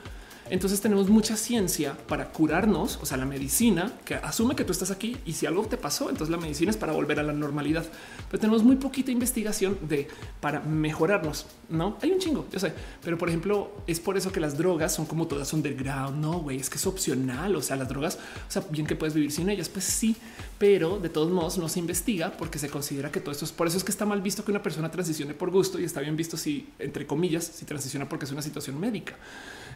entonces 0.51 0.81
tenemos 0.81 1.09
mucha 1.09 1.37
ciencia 1.37 1.97
para 2.07 2.33
curarnos, 2.33 2.99
o 3.03 3.07
sea, 3.07 3.17
la 3.17 3.25
medicina 3.25 3.93
que 4.05 4.15
asume 4.15 4.55
que 4.55 4.65
tú 4.65 4.73
estás 4.73 4.91
aquí 4.91 5.17
y 5.25 5.33
si 5.33 5.47
algo 5.47 5.67
te 5.67 5.77
pasó, 5.77 6.11
entonces 6.11 6.31
la 6.31 6.37
medicina 6.37 6.71
es 6.71 6.77
para 6.77 6.93
volver 6.93 7.21
a 7.21 7.23
la 7.23 7.33
normalidad. 7.33 7.85
Pero 8.31 8.41
tenemos 8.41 8.63
muy 8.63 8.77
poquita 8.77 9.11
investigación 9.11 9.79
de 9.83 10.09
para 10.41 10.61
mejorarnos. 10.61 11.47
No 11.69 11.99
hay 12.03 12.13
un 12.13 12.19
chingo, 12.19 12.47
yo 12.53 12.59
sé, 12.59 12.73
pero 13.03 13.19
por 13.19 13.29
ejemplo, 13.29 13.73
es 13.87 14.01
por 14.01 14.17
eso 14.17 14.33
que 14.33 14.41
las 14.41 14.57
drogas 14.57 14.95
son 14.95 15.07
como 15.07 15.27
todas 15.27 15.53
underground. 15.53 16.19
No, 16.19 16.41
güey, 16.41 16.59
es 16.59 16.71
que 16.71 16.77
es 16.77 16.87
opcional. 16.87 17.57
O 17.57 17.63
sea, 17.63 17.77
las 17.77 17.89
drogas, 17.89 18.17
o 18.17 18.51
sea, 18.51 18.63
bien 18.71 18.87
que 18.87 18.97
puedes 18.97 19.15
vivir 19.15 19.33
sin 19.33 19.49
ellas, 19.49 19.69
pues 19.69 19.85
sí, 19.85 20.17
pero 20.59 20.99
de 20.99 21.09
todos 21.09 21.31
modos 21.31 21.59
no 21.59 21.69
se 21.69 21.79
investiga 21.79 22.33
porque 22.33 22.59
se 22.59 22.69
considera 22.69 23.11
que 23.11 23.21
todo 23.21 23.33
esto 23.33 23.45
es 23.45 23.53
por 23.53 23.67
eso 23.67 23.77
es 23.77 23.85
que 23.85 23.91
está 23.91 24.05
mal 24.05 24.23
visto 24.23 24.45
que 24.45 24.51
una 24.51 24.63
persona 24.63 24.91
transicione 24.91 25.35
por 25.35 25.51
gusto 25.51 25.79
y 25.79 25.85
está 25.85 26.01
bien 26.01 26.17
visto 26.17 26.37
si, 26.37 26.69
entre 26.79 27.07
comillas, 27.07 27.45
si 27.45 27.65
transiciona 27.65 28.09
porque 28.09 28.25
es 28.25 28.33
una 28.33 28.43
situación 28.43 28.79
médica. 28.79 29.17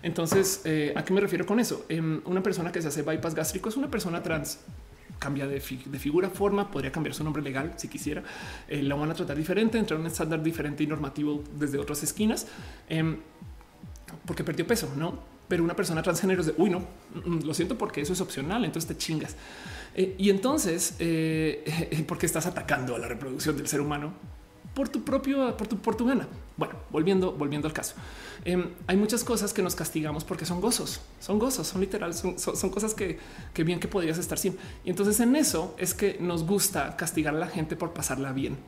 Entonces, 0.02 0.62
eh, 0.64 0.92
¿a 0.96 1.04
qué 1.04 1.12
me 1.12 1.20
refiero 1.20 1.44
con 1.46 1.60
eso? 1.60 1.84
Em, 1.88 2.20
una 2.24 2.42
persona 2.42 2.72
que 2.72 2.80
se 2.80 2.88
hace 2.88 3.02
bypass 3.02 3.34
gástrico 3.34 3.68
es 3.68 3.76
una 3.76 3.90
persona 3.90 4.22
trans 4.22 4.58
cambia 5.18 5.46
de, 5.46 5.60
figura, 5.60 6.30
forma, 6.30 6.70
podría 6.70 6.90
cambiar 6.90 7.14
su 7.14 7.22
nombre 7.22 7.42
legal 7.42 7.74
si 7.76 7.88
quisiera. 7.88 8.22
Eh, 8.68 8.82
lo 8.82 8.98
van 8.98 9.10
a 9.10 9.14
tratar 9.14 9.36
diferente, 9.36 9.78
entrar 9.78 9.96
en 9.96 10.06
un 10.06 10.10
estándar 10.10 10.42
diferente 10.42 10.82
y 10.82 10.86
normativo 10.86 11.44
desde 11.58 11.78
otras 11.78 12.02
esquinas, 12.02 12.46
em, 12.88 13.18
porque 14.24 14.42
perdió 14.42 14.66
peso, 14.66 14.90
no? 14.96 15.18
Pero 15.46 15.62
una 15.62 15.76
persona 15.76 16.02
transgénero 16.02 16.40
es 16.40 16.46
de 16.46 16.54
uy, 16.56 16.70
no 16.70 16.78
mm, 16.78 17.28
mm, 17.28 17.42
lo 17.44 17.52
siento 17.52 17.76
porque 17.76 18.00
eso 18.00 18.14
es 18.14 18.20
opcional, 18.22 18.64
entonces 18.64 18.88
te 18.88 18.96
chingas. 18.96 19.36
Eh, 19.94 20.14
y 20.16 20.30
entonces, 20.30 20.94
porque 22.06 22.24
estás 22.24 22.46
atacando 22.46 22.96
a 22.96 22.98
la 22.98 23.08
reproducción 23.08 23.58
del 23.58 23.68
ser 23.68 23.82
humano 23.82 24.14
por 24.74 24.88
tu 24.88 25.02
propio, 25.04 25.54
por 25.56 25.66
tu, 25.66 25.76
por 25.76 25.96
tu 25.96 26.06
gana. 26.06 26.26
Bueno, 26.60 26.74
volviendo, 26.90 27.32
volviendo 27.32 27.66
al 27.68 27.72
caso. 27.72 27.94
Em, 28.44 28.66
hay 28.86 28.98
muchas 28.98 29.24
cosas 29.24 29.54
que 29.54 29.62
nos 29.62 29.74
castigamos 29.74 30.24
porque 30.24 30.44
son 30.44 30.60
gozos, 30.60 31.00
son 31.18 31.38
gozos, 31.38 31.66
son 31.66 31.80
literal, 31.80 32.12
son, 32.12 32.34
cosas 32.70 32.92
que, 32.92 33.18
que, 33.54 33.64
bien 33.64 33.80
que 33.80 33.88
podrías 33.88 34.18
estar 34.18 34.36
sin. 34.36 34.58
Y 34.84 34.90
entonces 34.90 35.18
en 35.20 35.36
eso 35.36 35.74
es 35.78 35.94
que 35.94 36.18
nos 36.20 36.44
gusta 36.44 36.98
castigar 36.98 37.34
a 37.34 37.38
la 37.38 37.46
gente 37.46 37.76
por 37.76 37.94
pasarla 37.94 38.32
bien. 38.32 38.58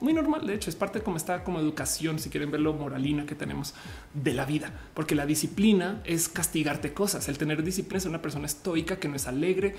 Muy 0.00 0.12
normal, 0.12 0.46
de 0.46 0.54
hecho, 0.54 0.70
es 0.70 0.76
parte 0.76 1.00
como 1.00 1.16
esta 1.16 1.42
como 1.42 1.58
educación, 1.58 2.20
si 2.20 2.30
quieren 2.30 2.52
verlo 2.52 2.72
moralina 2.72 3.26
que 3.26 3.34
tenemos 3.34 3.74
de 4.14 4.32
la 4.32 4.44
vida, 4.44 4.72
porque 4.94 5.16
la 5.16 5.26
disciplina 5.26 6.02
es 6.04 6.28
castigarte 6.28 6.92
cosas. 6.92 7.28
El 7.28 7.36
tener 7.36 7.64
disciplina 7.64 7.98
es 7.98 8.06
una 8.06 8.22
persona 8.22 8.46
estoica 8.46 9.00
que 9.00 9.08
no 9.08 9.16
es 9.16 9.26
alegre. 9.26 9.74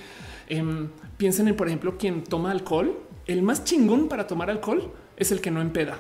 Em, 0.50 0.90
piensen 1.16 1.48
en, 1.48 1.56
por 1.56 1.68
ejemplo, 1.68 1.98
quien 1.98 2.26
toma 2.26 2.52
alcohol. 2.52 3.00
El 3.28 3.44
más 3.44 3.64
chingón 3.64 4.10
para 4.10 4.28
tomar 4.28 4.50
alcohol 4.50 4.92
es 5.16 5.32
el 5.32 5.40
que 5.40 5.52
no 5.52 5.62
empeda. 5.62 5.98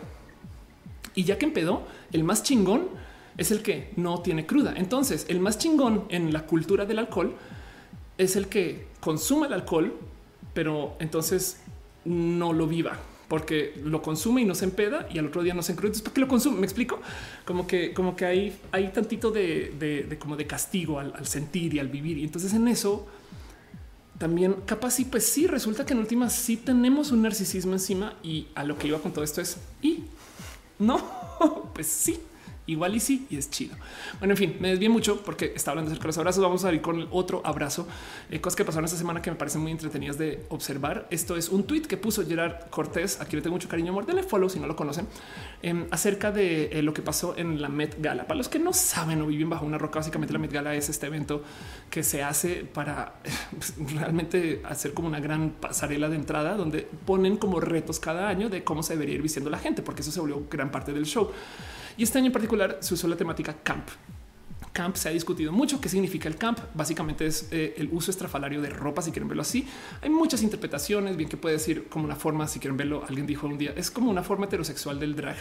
Y 1.15 1.23
ya 1.23 1.37
que 1.37 1.45
empedó, 1.45 1.83
el 2.11 2.23
más 2.23 2.43
chingón 2.43 2.87
es 3.37 3.51
el 3.51 3.61
que 3.61 3.91
no 3.95 4.21
tiene 4.21 4.45
cruda. 4.45 4.73
Entonces, 4.75 5.25
el 5.29 5.39
más 5.39 5.57
chingón 5.57 6.05
en 6.09 6.33
la 6.33 6.45
cultura 6.45 6.85
del 6.85 6.99
alcohol 6.99 7.35
es 8.17 8.35
el 8.35 8.47
que 8.47 8.87
consume 8.99 9.47
el 9.47 9.53
alcohol, 9.53 9.95
pero 10.53 10.95
entonces 10.99 11.61
no 12.05 12.53
lo 12.53 12.67
viva 12.67 12.97
porque 13.31 13.79
lo 13.85 14.01
consume 14.01 14.41
y 14.41 14.45
no 14.45 14.53
se 14.55 14.65
empeda 14.65 15.07
y 15.09 15.17
al 15.17 15.27
otro 15.27 15.41
día 15.41 15.53
no 15.53 15.63
se 15.63 15.71
encruda. 15.71 15.93
¿para 16.03 16.13
qué 16.13 16.19
lo 16.19 16.27
consume? 16.27 16.59
Me 16.59 16.65
explico 16.65 16.99
como 17.45 17.65
que, 17.65 17.93
como 17.93 18.13
que 18.13 18.25
hay, 18.25 18.53
hay 18.73 18.89
tantito 18.89 19.31
de, 19.31 20.17
como 20.19 20.35
de 20.35 20.45
castigo 20.45 20.99
al, 20.99 21.25
sentir 21.25 21.73
y 21.73 21.79
al 21.79 21.87
vivir. 21.87 22.17
Y 22.17 22.25
entonces 22.25 22.53
en 22.53 22.67
eso 22.67 23.07
también 24.17 24.55
capaz 24.65 24.99
y 24.99 25.05
pues 25.05 25.25
sí 25.25 25.47
resulta 25.47 25.85
que 25.85 25.93
en 25.93 25.99
última 25.99 26.29
sí 26.29 26.57
tenemos 26.57 27.13
un 27.13 27.21
narcisismo 27.21 27.71
encima 27.71 28.15
y 28.21 28.47
a 28.53 28.65
lo 28.65 28.77
que 28.77 28.89
iba 28.89 28.99
con 28.99 29.13
todo 29.13 29.23
esto 29.23 29.39
es 29.39 29.55
y 29.81 30.03
no, 30.81 30.99
pues 31.73 31.87
sí. 31.87 32.19
Igual 32.67 32.95
y 32.95 32.99
sí, 32.99 33.25
y 33.29 33.37
es 33.37 33.49
chido. 33.49 33.75
Bueno, 34.19 34.33
en 34.33 34.37
fin, 34.37 34.57
me 34.59 34.69
desvié 34.69 34.87
mucho 34.87 35.23
porque 35.23 35.51
está 35.55 35.71
hablando 35.71 35.89
acerca 35.89 36.03
de 36.03 36.07
los 36.09 36.17
abrazos. 36.19 36.43
Vamos 36.43 36.63
a 36.63 36.71
ir 36.71 36.81
con 36.81 37.07
otro 37.09 37.41
abrazo. 37.43 37.87
Eh, 38.29 38.39
cosas 38.39 38.55
que 38.55 38.63
pasaron 38.63 38.85
esta 38.85 38.97
semana 38.97 39.21
que 39.21 39.31
me 39.31 39.35
parecen 39.35 39.61
muy 39.61 39.71
entretenidas 39.71 40.17
de 40.19 40.45
observar. 40.49 41.07
Esto 41.09 41.35
es 41.35 41.49
un 41.49 41.63
tweet 41.63 41.81
que 41.81 41.97
puso 41.97 42.25
Gerard 42.25 42.69
Cortés. 42.69 43.19
Aquí 43.19 43.35
le 43.35 43.41
tengo 43.41 43.55
mucho 43.55 43.67
cariño, 43.67 43.91
amor. 43.91 44.05
Denle 44.05 44.21
follow 44.21 44.47
si 44.47 44.59
no 44.59 44.67
lo 44.67 44.75
conocen 44.75 45.07
em, 45.63 45.87
acerca 45.89 46.31
de 46.31 46.65
eh, 46.65 46.83
lo 46.83 46.93
que 46.93 47.01
pasó 47.01 47.35
en 47.35 47.61
la 47.61 47.67
Met 47.67 47.99
Gala. 47.99 48.27
Para 48.27 48.37
los 48.37 48.47
que 48.47 48.59
no 48.59 48.73
saben 48.73 49.21
o 49.21 49.27
viven 49.27 49.49
bajo 49.49 49.65
una 49.65 49.79
roca, 49.79 49.97
básicamente 49.99 50.31
la 50.31 50.39
Met 50.39 50.51
Gala 50.51 50.75
es 50.75 50.87
este 50.87 51.07
evento 51.07 51.43
que 51.89 52.03
se 52.03 52.21
hace 52.21 52.63
para 52.63 53.15
realmente 53.95 54.61
hacer 54.65 54.93
como 54.93 55.07
una 55.07 55.19
gran 55.19 55.49
pasarela 55.49 56.09
de 56.09 56.15
entrada 56.15 56.55
donde 56.55 56.87
ponen 57.05 57.37
como 57.37 57.59
retos 57.59 57.99
cada 57.99 58.29
año 58.29 58.49
de 58.49 58.63
cómo 58.63 58.83
se 58.83 58.93
debería 58.93 59.15
ir 59.15 59.21
vistiendo 59.21 59.49
la 59.49 59.57
gente, 59.57 59.81
porque 59.81 60.01
eso 60.01 60.11
se 60.11 60.19
volvió 60.19 60.43
gran 60.49 60.71
parte 60.71 60.93
del 60.93 61.05
show. 61.05 61.31
Y 62.01 62.03
este 62.03 62.17
año 62.17 62.25
en 62.25 62.33
particular 62.33 62.79
se 62.79 62.95
usó 62.95 63.07
la 63.07 63.15
temática 63.15 63.57
camp. 63.61 63.87
camp 64.73 64.95
se 64.95 65.07
ha 65.07 65.11
discutido 65.11 65.51
mucho. 65.51 65.79
¿Qué 65.79 65.87
significa 65.87 66.27
el 66.27 66.35
camp? 66.35 66.57
Básicamente 66.73 67.27
es 67.27 67.47
eh, 67.51 67.75
el 67.77 67.89
uso 67.91 68.09
estrafalario 68.09 68.59
de 68.59 68.71
ropa, 68.71 69.03
si 69.03 69.11
quieren 69.11 69.27
verlo 69.27 69.43
así. 69.43 69.67
Hay 70.01 70.09
muchas 70.09 70.41
interpretaciones, 70.41 71.15
bien 71.15 71.29
que 71.29 71.37
puede 71.37 71.57
decir 71.57 71.89
como 71.89 72.05
una 72.05 72.15
forma, 72.15 72.47
si 72.47 72.57
quieren 72.57 72.75
verlo, 72.75 73.03
alguien 73.07 73.27
dijo 73.27 73.45
un 73.45 73.59
día, 73.59 73.73
es 73.75 73.91
como 73.91 74.09
una 74.09 74.23
forma 74.23 74.47
heterosexual 74.47 74.99
del 74.99 75.15
drag 75.15 75.37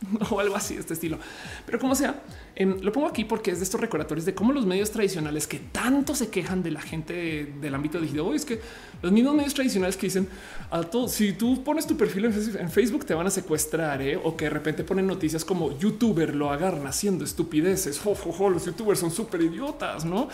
o 0.30 0.40
algo 0.40 0.56
así 0.56 0.74
de 0.74 0.80
este 0.80 0.94
estilo. 0.94 1.18
Pero 1.64 1.78
como 1.78 1.94
sea, 1.94 2.22
em, 2.54 2.80
lo 2.80 2.92
pongo 2.92 3.06
aquí 3.06 3.24
porque 3.24 3.50
es 3.50 3.58
de 3.58 3.64
estos 3.64 3.80
recordatorios 3.80 4.24
de 4.26 4.34
cómo 4.34 4.52
los 4.52 4.66
medios 4.66 4.90
tradicionales 4.90 5.46
que 5.46 5.58
tanto 5.58 6.14
se 6.14 6.28
quejan 6.28 6.62
de 6.62 6.70
la 6.70 6.80
gente 6.80 7.52
del 7.60 7.74
ámbito 7.74 8.00
digital, 8.00 8.34
es 8.34 8.44
que 8.44 8.60
los 9.02 9.12
mismos 9.12 9.34
medios 9.34 9.54
tradicionales 9.54 9.96
que 9.96 10.06
dicen 10.06 10.28
a 10.70 10.82
todos, 10.82 11.12
si 11.12 11.32
tú 11.32 11.62
pones 11.62 11.86
tu 11.86 11.96
perfil 11.96 12.26
en 12.26 12.70
Facebook 12.70 13.04
te 13.04 13.14
van 13.14 13.26
a 13.26 13.30
secuestrar 13.30 14.02
¿eh? 14.02 14.16
o 14.22 14.36
que 14.36 14.46
de 14.46 14.50
repente 14.50 14.84
ponen 14.84 15.06
noticias 15.06 15.44
como 15.44 15.78
youtuber 15.78 16.34
lo 16.34 16.50
agarran 16.50 16.86
haciendo 16.86 17.24
estupideces. 17.24 18.00
los 18.04 18.64
youtubers 18.64 19.00
son 19.00 19.10
súper 19.10 19.42
idiotas, 19.42 20.04
no? 20.04 20.28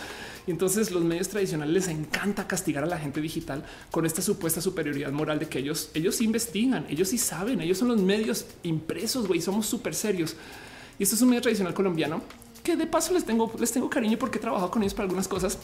Y 0.45 0.51
entonces 0.51 0.91
los 0.91 1.03
medios 1.03 1.29
tradicionales 1.29 1.73
les 1.73 1.87
encanta 1.87 2.47
castigar 2.47 2.83
a 2.83 2.87
la 2.87 2.97
gente 2.97 3.21
digital 3.21 3.63
con 3.91 4.05
esta 4.05 4.21
supuesta 4.21 4.61
superioridad 4.61 5.11
moral 5.11 5.39
de 5.39 5.47
que 5.47 5.59
ellos, 5.59 5.89
ellos 5.93 6.21
investigan, 6.21 6.85
ellos 6.89 7.09
sí 7.09 7.17
saben, 7.17 7.61
ellos 7.61 7.77
son 7.77 7.87
los 7.89 8.01
medios 8.01 8.45
impresos, 8.63 9.27
güey, 9.27 9.41
somos 9.41 9.65
súper 9.65 9.95
serios. 9.95 10.35
Y 10.99 11.03
esto 11.03 11.15
es 11.15 11.21
un 11.21 11.29
medio 11.29 11.41
tradicional 11.41 11.73
colombiano 11.73 12.21
que 12.63 12.75
de 12.75 12.87
paso 12.87 13.13
les 13.13 13.25
tengo, 13.25 13.51
les 13.59 13.71
tengo 13.71 13.89
cariño 13.89 14.17
porque 14.17 14.37
he 14.37 14.41
trabajado 14.41 14.71
con 14.71 14.81
ellos 14.81 14.93
para 14.93 15.05
algunas 15.05 15.27
cosas 15.27 15.57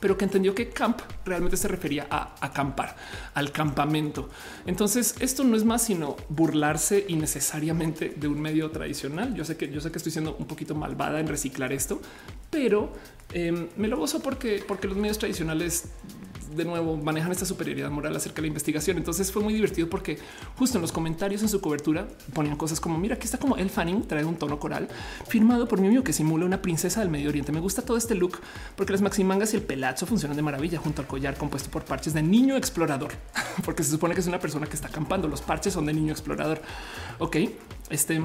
pero 0.00 0.18
que 0.18 0.24
entendió 0.26 0.54
que 0.54 0.68
camp 0.68 1.00
realmente 1.24 1.56
se 1.56 1.66
refería 1.66 2.06
a 2.10 2.34
acampar, 2.40 2.94
al 3.32 3.52
campamento. 3.52 4.28
Entonces, 4.66 5.14
esto 5.20 5.44
no 5.44 5.56
es 5.56 5.64
más 5.64 5.82
sino 5.82 6.16
burlarse 6.28 7.06
innecesariamente 7.08 8.12
de 8.14 8.28
un 8.28 8.38
medio 8.38 8.70
tradicional. 8.70 9.34
Yo 9.34 9.46
sé 9.46 9.56
que 9.56 9.70
yo 9.70 9.80
sé 9.80 9.90
que 9.90 9.96
estoy 9.96 10.12
siendo 10.12 10.36
un 10.36 10.46
poquito 10.46 10.74
malvada 10.74 11.20
en 11.20 11.26
reciclar 11.26 11.72
esto, 11.72 12.02
pero 12.50 12.92
em, 13.32 13.68
me 13.76 13.88
lo 13.88 13.96
gozo 13.96 14.20
porque, 14.20 14.62
porque 14.66 14.88
los 14.88 14.96
medios 14.96 15.18
tradicionales 15.18 15.88
de 16.54 16.64
nuevo 16.64 16.96
manejan 16.96 17.32
esta 17.32 17.44
superioridad 17.44 17.90
moral 17.90 18.14
acerca 18.16 18.36
de 18.36 18.42
la 18.42 18.48
investigación. 18.48 18.96
Entonces 18.96 19.30
fue 19.32 19.42
muy 19.42 19.54
divertido 19.54 19.88
porque 19.88 20.18
justo 20.56 20.78
en 20.78 20.82
los 20.82 20.92
comentarios 20.92 21.42
en 21.42 21.48
su 21.48 21.60
cobertura 21.60 22.06
ponían 22.32 22.56
cosas 22.56 22.80
como 22.80 22.98
mira, 22.98 23.16
aquí 23.16 23.24
está 23.24 23.38
como 23.38 23.56
el 23.56 23.70
Fanning 23.70 24.06
trae 24.06 24.24
un 24.24 24.36
tono 24.36 24.58
coral 24.58 24.88
firmado 25.26 25.66
por 25.68 25.80
mi 25.80 25.88
amigo 25.88 26.04
que 26.04 26.12
simula 26.12 26.44
una 26.44 26.62
princesa 26.62 27.00
del 27.00 27.10
Medio 27.10 27.28
Oriente. 27.28 27.52
Me 27.52 27.60
gusta 27.60 27.82
todo 27.82 27.96
este 27.96 28.14
look 28.14 28.38
porque 28.76 28.92
las 28.92 29.02
maximangas 29.02 29.52
y 29.54 29.56
el 29.56 29.62
pelazo 29.62 30.06
funcionan 30.06 30.36
de 30.36 30.42
maravilla 30.42 30.78
junto 30.78 31.02
al 31.02 31.08
collar 31.08 31.36
compuesto 31.36 31.70
por 31.70 31.84
parches 31.84 32.14
de 32.14 32.22
niño 32.22 32.56
explorador, 32.56 33.12
porque 33.64 33.82
se 33.82 33.90
supone 33.90 34.14
que 34.14 34.20
es 34.20 34.26
una 34.26 34.38
persona 34.38 34.66
que 34.66 34.74
está 34.74 34.88
acampando. 34.88 35.28
Los 35.28 35.42
parches 35.42 35.72
son 35.72 35.86
de 35.86 35.92
niño 35.92 36.12
explorador. 36.12 36.60
Ok, 37.18 37.36
este 37.90 38.22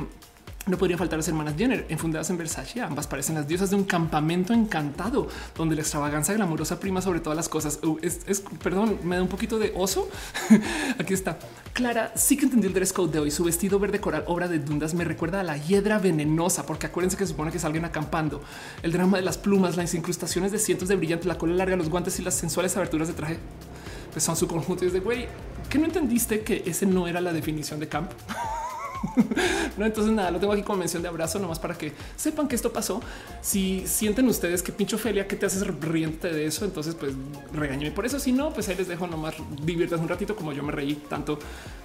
no 0.69 0.77
podría 0.77 0.97
faltar 0.97 1.17
las 1.17 1.27
hermanas 1.27 1.55
Jenner, 1.57 1.85
enfundadas 1.89 2.29
en 2.29 2.37
Versace. 2.37 2.81
Ambas 2.81 3.07
parecen 3.07 3.35
las 3.35 3.47
diosas 3.47 3.69
de 3.69 3.75
un 3.75 3.83
campamento 3.83 4.53
encantado, 4.53 5.27
donde 5.55 5.75
la 5.75 5.81
extravaganza 5.81 6.33
glamurosa 6.33 6.79
prima 6.79 7.01
sobre 7.01 7.19
todas 7.19 7.35
las 7.35 7.49
cosas. 7.49 7.79
Uh, 7.83 7.97
es, 8.01 8.43
perdón, 8.61 8.99
me 9.03 9.15
da 9.15 9.21
un 9.21 9.27
poquito 9.27 9.59
de 9.59 9.73
oso. 9.75 10.09
Aquí 10.99 11.13
está. 11.13 11.37
Clara 11.73 12.13
sí 12.15 12.37
que 12.37 12.45
entendió 12.45 12.67
el 12.67 12.73
dress 12.73 12.93
code 12.93 13.11
de 13.11 13.19
hoy. 13.19 13.31
Su 13.31 13.43
vestido 13.43 13.79
verde 13.79 13.99
coral, 13.99 14.23
obra 14.27 14.47
de 14.47 14.59
Dundas, 14.59 14.93
me 14.93 15.03
recuerda 15.03 15.41
a 15.41 15.43
la 15.43 15.57
hiedra 15.57 15.99
venenosa, 15.99 16.65
porque 16.65 16.87
acuérdense 16.87 17.17
que 17.17 17.25
supone 17.25 17.51
que 17.51 17.59
salgan 17.59 17.85
acampando. 17.85 18.41
El 18.83 18.91
drama 18.91 19.17
de 19.17 19.23
las 19.23 19.37
plumas, 19.37 19.77
las 19.77 19.93
incrustaciones 19.93 20.51
de 20.51 20.59
cientos 20.59 20.87
de 20.87 20.95
brillantes, 20.95 21.25
la 21.25 21.37
cola 21.37 21.55
larga, 21.55 21.75
los 21.75 21.89
guantes 21.89 22.19
y 22.19 22.23
las 22.23 22.35
sensuales 22.35 22.75
aberturas 22.77 23.07
de 23.07 23.13
traje, 23.13 23.39
pues 24.11 24.23
son 24.23 24.35
su 24.35 24.47
conjunto. 24.47 24.83
Y 24.83 24.87
es 24.87 24.93
de 24.93 24.99
güey, 24.99 25.27
que 25.69 25.77
no 25.77 25.85
entendiste 25.85 26.41
que 26.41 26.63
ese 26.65 26.85
no 26.85 27.07
era 27.07 27.21
la 27.21 27.33
definición 27.33 27.79
de 27.79 27.87
camp. 27.87 28.11
no, 29.77 29.85
entonces 29.85 30.11
nada, 30.11 30.31
lo 30.31 30.39
tengo 30.39 30.53
aquí 30.53 30.63
como 30.63 30.79
mención 30.79 31.01
de 31.01 31.07
abrazo, 31.07 31.39
nomás 31.39 31.59
para 31.59 31.77
que 31.77 31.93
sepan 32.15 32.47
que 32.47 32.55
esto 32.55 32.71
pasó. 32.71 33.01
Si 33.41 33.85
sienten 33.87 34.27
ustedes 34.27 34.61
que 34.61 34.71
pincho 34.71 34.97
Felia, 34.97 35.27
que 35.27 35.35
te 35.35 35.45
haces 35.45 35.65
riente 35.79 36.29
de 36.31 36.45
eso, 36.45 36.65
entonces 36.65 36.95
pues 36.95 37.13
regáñame 37.53 37.91
por 37.91 38.05
eso. 38.05 38.19
Si 38.19 38.31
no, 38.31 38.53
pues 38.53 38.67
ahí 38.69 38.75
les 38.75 38.87
dejo 38.87 39.07
nomás 39.07 39.35
divirtas 39.63 39.99
un 39.99 40.07
ratito 40.07 40.35
como 40.35 40.53
yo 40.53 40.63
me 40.63 40.71
reí 40.71 40.95
tanto 40.95 41.39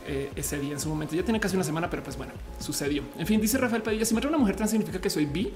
eh, 0.06 0.30
ese 0.34 0.58
día 0.58 0.72
en 0.72 0.80
su 0.80 0.88
momento. 0.88 1.14
Ya 1.14 1.22
tiene 1.22 1.40
casi 1.40 1.56
una 1.56 1.64
semana, 1.64 1.88
pero 1.88 2.02
pues 2.02 2.16
bueno, 2.16 2.32
sucedió. 2.58 3.02
En 3.18 3.26
fin, 3.26 3.40
dice 3.40 3.58
Rafael 3.58 3.82
Padilla, 3.82 4.04
si 4.04 4.14
me 4.14 4.20
trae 4.20 4.30
una 4.30 4.38
mujer 4.38 4.56
trans 4.56 4.70
significa 4.70 5.00
que 5.00 5.10
soy 5.10 5.26
bi. 5.26 5.52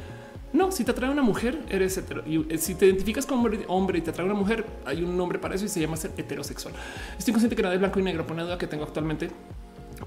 No, 0.51 0.73
si 0.73 0.83
te 0.83 0.93
atrae 0.93 1.11
una 1.11 1.23
mujer, 1.23 1.59
eres 1.69 1.99
hetero. 1.99 2.23
Y 2.27 2.47
eh, 2.53 2.57
si 2.57 2.75
te 2.75 2.87
identificas 2.87 3.27
como 3.27 3.49
hombre 3.67 3.99
y 3.99 4.01
te 4.01 4.11
atrae 4.11 4.25
una 4.25 4.35
mujer, 4.35 4.65
hay 4.87 5.03
un 5.03 5.15
nombre 5.17 5.39
para 5.39 5.55
eso 5.55 5.67
y 5.67 5.69
se 5.69 5.81
llama 5.81 5.97
ser 5.97 6.13
heterosexual. 6.17 6.73
Estoy 7.19 7.33
consciente 7.33 7.55
que 7.55 7.63
nada 7.63 7.75
es 7.75 7.81
blanco 7.81 8.01
y 8.01 8.03
negro, 8.03 8.27
por 8.27 8.35
una 8.35 8.45
duda 8.45 8.57
que 8.57 8.67
tengo 8.67 8.85
actualmente 8.85 9.29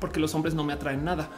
porque 0.01 0.19
los 0.19 0.35
hombres 0.35 0.53
no 0.53 0.65
me 0.65 0.73
atraen 0.73 1.05
nada. 1.05 1.29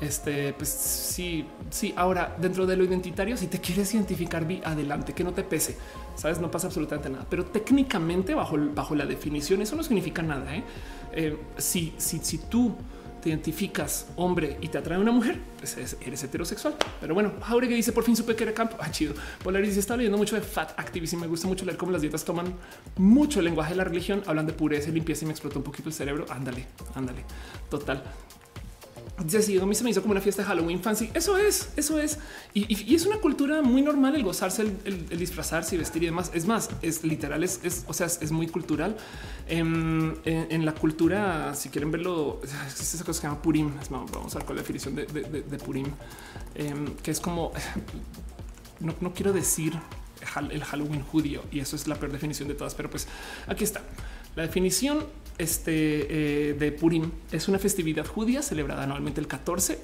Este, 0.00 0.52
pues 0.52 0.68
sí, 0.68 1.46
sí. 1.70 1.94
Ahora, 1.96 2.36
dentro 2.38 2.66
de 2.66 2.76
lo 2.76 2.84
identitario, 2.84 3.36
si 3.36 3.46
te 3.46 3.60
quieres 3.60 3.92
identificar, 3.94 4.44
vi 4.46 4.60
adelante, 4.64 5.12
que 5.14 5.24
no 5.24 5.32
te 5.32 5.42
pese. 5.42 5.76
Sabes, 6.14 6.40
no 6.40 6.50
pasa 6.50 6.66
absolutamente 6.66 7.08
nada. 7.08 7.26
Pero 7.28 7.46
técnicamente, 7.46 8.34
bajo, 8.34 8.56
bajo 8.74 8.94
la 8.94 9.06
definición, 9.06 9.62
eso 9.62 9.74
no 9.74 9.82
significa 9.82 10.22
nada. 10.22 10.54
¿eh? 10.54 10.64
eh 11.12 11.38
si, 11.56 11.94
si, 11.98 12.18
si 12.18 12.38
tú 12.38 12.74
te 13.22 13.28
identificas 13.28 14.08
hombre 14.16 14.58
y 14.60 14.68
te 14.68 14.78
atrae 14.78 14.98
una 14.98 15.12
mujer, 15.12 15.38
pues 15.58 15.76
eres 16.00 16.24
heterosexual. 16.24 16.74
Pero 17.00 17.14
bueno, 17.14 17.32
Jauregui 17.40 17.74
dice 17.74 17.92
por 17.92 18.02
fin 18.04 18.16
supe 18.16 18.34
que 18.34 18.42
era 18.44 18.52
campo. 18.52 18.76
Ah, 18.82 18.90
chido. 18.90 19.14
Polaris 19.44 19.76
está 19.76 19.96
leyendo 19.96 20.18
mucho 20.18 20.34
de 20.34 20.42
fat 20.42 20.72
activism. 20.76 21.20
Me 21.20 21.28
gusta 21.28 21.46
mucho 21.46 21.64
leer 21.64 21.78
cómo 21.78 21.92
las 21.92 22.02
dietas 22.02 22.24
toman 22.24 22.52
mucho 22.96 23.38
el 23.38 23.44
lenguaje 23.44 23.70
de 23.70 23.76
la 23.76 23.84
religión, 23.84 24.24
hablan 24.26 24.44
de 24.44 24.52
pureza 24.52 24.88
y 24.90 24.92
limpieza 24.92 25.24
y 25.24 25.26
me 25.26 25.32
explotó 25.32 25.60
un 25.60 25.64
poquito 25.64 25.88
el 25.88 25.94
cerebro. 25.94 26.26
Ándale, 26.28 26.66
ándale. 26.96 27.24
Total. 27.70 28.02
Sí, 29.28 29.58
a 29.58 29.66
mí 29.66 29.74
se 29.74 29.84
me 29.84 29.90
hizo 29.90 30.00
como 30.00 30.12
una 30.12 30.20
fiesta 30.20 30.42
de 30.42 30.48
Halloween 30.48 30.80
fancy. 30.80 31.10
Eso 31.14 31.36
es, 31.36 31.70
eso 31.76 31.98
es. 31.98 32.18
Y, 32.54 32.94
es 32.94 33.06
una 33.06 33.18
cultura 33.18 33.62
muy 33.62 33.82
normal 33.82 34.16
el 34.16 34.24
gozarse, 34.24 34.62
el, 34.62 35.08
disfrazarse 35.18 35.74
y 35.74 35.78
vestir 35.78 36.02
y 36.02 36.06
demás. 36.06 36.30
Es 36.34 36.46
más, 36.46 36.70
es 36.80 37.04
literal, 37.04 37.44
es, 37.44 37.84
o 37.86 37.92
sea, 37.92 38.06
es, 38.06 38.32
muy 38.32 38.48
cultural. 38.48 38.96
Em, 39.46 40.14
en, 40.24 40.64
la 40.64 40.74
cultura, 40.74 41.54
si 41.54 41.68
quieren 41.68 41.90
verlo, 41.90 42.40
es 42.42 42.80
esa 42.80 43.04
cosa 43.04 43.06
que 43.06 43.14
se 43.14 43.22
llama 43.22 43.42
Purim. 43.42 43.72
vamos 43.90 44.34
a 44.34 44.38
ver 44.38 44.46
con 44.46 44.56
la 44.56 44.62
definición 44.62 44.96
de, 44.96 45.58
Purim, 45.64 45.86
em, 46.54 46.94
que 46.96 47.10
es 47.10 47.20
como, 47.20 47.52
no, 48.80 48.94
no 49.00 49.12
quiero 49.12 49.32
decir 49.32 49.78
el 50.50 50.64
Halloween 50.64 51.02
judío 51.02 51.42
y 51.50 51.60
eso 51.60 51.76
es 51.76 51.86
la 51.86 51.96
peor 51.96 52.12
definición 52.12 52.48
de 52.48 52.54
todas, 52.54 52.74
pero 52.74 52.88
pues 52.88 53.06
aquí 53.46 53.64
está. 53.64 53.82
La 54.34 54.44
definición 54.44 55.04
este, 55.38 56.50
eh, 56.50 56.54
de 56.54 56.72
Purim 56.72 57.10
es 57.30 57.48
una 57.48 57.58
festividad 57.58 58.06
judía 58.06 58.42
celebrada 58.42 58.84
anualmente 58.84 59.20
el 59.20 59.26
14 59.26 59.78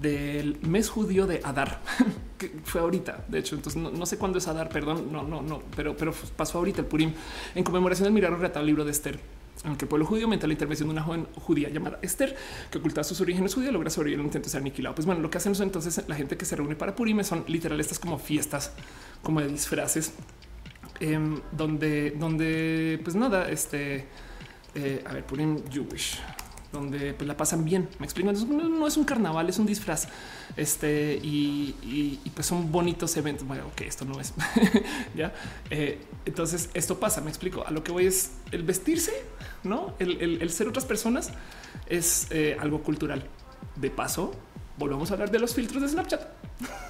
del 0.00 0.58
mes 0.62 0.90
judío 0.90 1.26
de 1.26 1.40
Adar, 1.42 1.80
que 2.38 2.52
fue 2.64 2.80
ahorita. 2.80 3.24
De 3.28 3.38
hecho, 3.38 3.54
entonces 3.54 3.80
no, 3.80 4.06
sé 4.06 4.18
cuándo 4.18 4.38
es 4.38 4.48
Adar, 4.48 4.68
perdón, 4.68 5.10
no, 5.10 5.22
no, 5.22 5.42
no, 5.42 5.62
pero, 5.74 5.96
pero 5.96 6.12
pasó 6.36 6.58
ahorita 6.58 6.82
el 6.82 6.86
Purim 6.86 7.12
en 7.54 7.64
conmemoración 7.64 8.04
del 8.04 8.12
milagro 8.12 8.36
relatado 8.36 8.64
libro 8.64 8.84
de 8.84 8.90
Esther 8.90 9.18
en 9.64 9.72
el 9.72 9.76
que 9.76 9.84
el 9.84 9.88
pueblo 9.88 10.06
judío 10.06 10.24
aumenta 10.24 10.46
la 10.46 10.52
intervención 10.52 10.88
de 10.88 10.92
una 10.92 11.02
joven 11.02 11.26
judía 11.34 11.68
llamada 11.68 11.98
Esther, 12.02 12.36
que 12.70 12.78
oculta 12.78 13.02
sus 13.04 13.20
orígenes 13.20 13.54
judíos, 13.54 13.72
logra 13.72 13.90
sobrevivir 13.90 14.20
un 14.20 14.26
intento 14.26 14.46
de 14.46 14.50
ser 14.50 14.60
aniquilado. 14.60 14.94
Pues 14.94 15.06
bueno, 15.06 15.20
lo 15.20 15.30
que 15.30 15.38
hacen 15.38 15.52
es 15.52 15.60
entonces 15.60 16.04
la 16.06 16.14
gente 16.14 16.36
que 16.36 16.44
se 16.44 16.56
reúne 16.56 16.76
para 16.76 16.94
Purim 16.94 17.22
son 17.24 17.44
literal 17.48 17.80
estas 17.80 17.98
como 17.98 18.18
fiestas, 18.18 18.72
como 19.22 19.40
de 19.40 19.48
disfraces, 19.48 20.12
em, 21.00 21.40
donde, 21.52 22.12
donde, 22.12 23.00
pues 23.02 23.16
nada, 23.16 23.50
este 23.50 24.06
eh, 24.76 25.02
a 25.06 25.14
ver, 25.14 25.24
Purim 25.24 25.62
Jewish, 25.70 26.18
donde 26.72 27.14
pues, 27.14 27.26
la 27.26 27.36
pasan 27.36 27.64
bien. 27.64 27.88
Me 27.98 28.04
explico. 28.04 28.30
No, 28.32 28.86
es 28.86 28.96
un 28.96 29.04
carnaval, 29.04 29.48
es 29.48 29.58
un 29.58 29.66
disfraz. 29.66 30.08
Este 30.56 31.18
y, 31.22 32.20
pues 32.34 32.46
son 32.46 32.70
bonitos 32.70 33.16
eventos. 33.16 33.46
Bueno, 33.46 33.66
ok, 33.68 33.80
esto 33.82 34.04
no 34.04 34.20
es 34.20 34.34
ya. 35.16 35.32
Eh, 35.70 35.98
entonces, 36.26 36.70
esto 36.74 37.00
pasa. 37.00 37.20
Me 37.20 37.30
explico. 37.30 37.66
A 37.66 37.70
lo 37.70 37.82
que 37.82 37.92
voy 37.92 38.06
es 38.06 38.32
el 38.52 38.62
vestirse, 38.62 39.12
no 39.64 39.94
el, 39.98 40.50
ser 40.50 40.68
otras 40.68 40.84
personas 40.84 41.30
es 41.86 42.26
eh, 42.30 42.56
algo 42.60 42.82
cultural. 42.82 43.26
De 43.76 43.90
paso, 43.90 44.34
volvamos 44.78 45.10
a 45.10 45.14
hablar 45.14 45.30
de 45.30 45.38
los 45.38 45.54
filtros 45.54 45.82
de 45.82 45.88
Snapchat. 45.88 46.20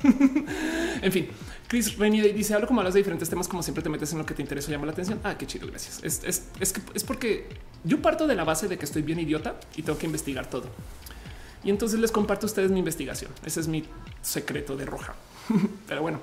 en 1.03 1.13
fin, 1.13 1.29
Chris 1.69 1.97
Rennie 1.97 2.33
dice 2.33 2.55
algo 2.55 2.67
como 2.67 2.81
hablas 2.81 2.95
de 2.95 3.01
diferentes 3.01 3.29
temas, 3.29 3.49
como 3.49 3.63
siempre 3.63 3.83
te 3.83 3.89
metes 3.89 4.13
en 4.13 4.19
lo 4.19 4.27
que 4.27 4.35
te 4.35 4.43
interesa 4.43 4.71
llama 4.71 4.87
la 4.87 4.93
atención. 4.93 5.21
Ah, 5.25 5.37
qué 5.37 5.47
chido, 5.47 5.67
gracias. 5.67 6.01
Es, 6.03 6.45
es, 6.61 6.73
que 6.73 6.81
es 6.95 7.05
porque 7.05 7.49
yo 7.85 8.01
parto 8.01 8.27
de 8.27 8.35
la 8.35 8.45
base 8.45 8.69
de 8.69 8.79
que 8.79 8.85
estoy 8.85 9.03
bien 9.03 9.19
idiota 9.19 9.59
y 9.77 9.83
tengo 9.83 9.99
que 9.99 10.07
investigar 10.07 10.49
todo. 10.49 10.67
Y 11.65 11.71
entonces 11.71 11.99
les 11.99 12.13
comparto 12.13 12.47
a 12.47 12.49
ustedes 12.49 12.71
mi 12.71 12.79
investigación. 12.79 13.31
Ese 13.45 13.61
es 13.61 13.69
mi 13.69 13.85
secreto 14.23 14.77
de 14.77 14.87
roja. 14.87 15.15
Pero 15.89 16.03
bueno, 16.03 16.21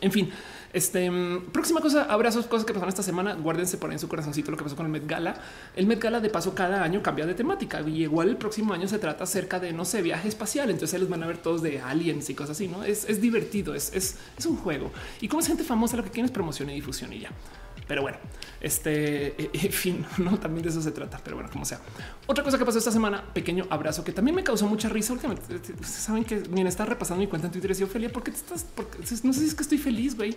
en 0.00 0.10
fin, 0.10 0.30
este 0.74 1.08
mm, 1.08 1.52
próxima 1.52 1.80
cosa, 1.80 2.02
abrazos, 2.02 2.46
cosas 2.46 2.66
que 2.66 2.74
pasaron 2.74 2.88
esta 2.88 3.02
semana. 3.02 3.34
Guárdense 3.34 3.78
por 3.78 3.90
ahí 3.90 3.94
en 3.94 4.00
su 4.00 4.08
corazoncito 4.08 4.50
lo 4.50 4.56
que 4.56 4.64
pasó 4.64 4.76
con 4.76 4.86
el 4.86 4.92
Met 4.92 5.06
Gala. 5.06 5.36
El 5.76 5.86
Met 5.86 6.00
Gala 6.00 6.20
de 6.20 6.28
paso 6.28 6.54
cada 6.54 6.82
año 6.82 7.00
cambia 7.00 7.26
de 7.26 7.34
temática 7.34 7.80
y 7.80 8.02
igual 8.02 8.28
el 8.28 8.36
próximo 8.36 8.74
año 8.74 8.88
se 8.88 8.98
trata 8.98 9.24
acerca 9.24 9.60
de 9.60 9.72
no 9.72 9.84
sé, 9.84 10.02
viaje 10.02 10.28
espacial. 10.28 10.70
Entonces 10.70 10.98
les 10.98 11.08
van 11.08 11.22
a 11.22 11.28
ver 11.28 11.38
todos 11.38 11.62
de 11.62 11.80
aliens 11.80 12.28
y 12.28 12.34
cosas 12.34 12.56
así. 12.56 12.66
No 12.66 12.82
es, 12.82 13.20
divertido, 13.20 13.74
es, 13.74 13.92
es, 13.94 14.46
un 14.46 14.56
juego 14.56 14.90
y 15.20 15.28
como 15.28 15.40
es 15.40 15.46
gente 15.46 15.64
famosa, 15.64 15.96
lo 15.96 16.04
que 16.04 16.10
quieren 16.10 16.26
es 16.26 16.32
promoción 16.32 16.68
y 16.70 16.74
difusión 16.74 17.12
y 17.12 17.20
ya. 17.20 17.30
Pero 17.86 18.02
bueno, 18.02 18.18
este 18.60 19.34
en 19.52 19.72
fin, 19.72 20.06
no 20.18 20.38
también 20.38 20.62
de 20.62 20.70
eso 20.70 20.80
se 20.80 20.92
trata. 20.92 21.20
Pero 21.22 21.36
bueno, 21.36 21.50
como 21.50 21.64
sea. 21.64 21.80
Otra 22.26 22.42
cosa 22.42 22.58
que 22.58 22.64
pasó 22.64 22.78
esta 22.78 22.90
semana, 22.90 23.22
pequeño 23.32 23.66
abrazo 23.70 24.04
que 24.04 24.12
también 24.12 24.34
me 24.34 24.42
causó 24.42 24.66
mucha 24.66 24.88
risa. 24.88 25.14
Porque 25.14 25.38
saben 25.84 26.24
que 26.24 26.36
bien 26.38 26.66
está 26.66 26.84
repasando 26.84 27.20
mi 27.20 27.26
cuenta 27.26 27.46
en 27.46 27.52
Twitter 27.52 27.70
y 27.70 27.74
decía 27.74 27.86
Ophelia, 27.86 28.10
¿por 28.10 28.22
qué 28.22 28.30
te 28.30 28.38
estás? 28.38 28.64
Porque, 28.74 28.98
no 28.98 29.32
sé 29.32 29.40
si 29.40 29.46
es 29.46 29.54
que 29.54 29.62
estoy 29.62 29.78
feliz, 29.78 30.16
güey. 30.16 30.36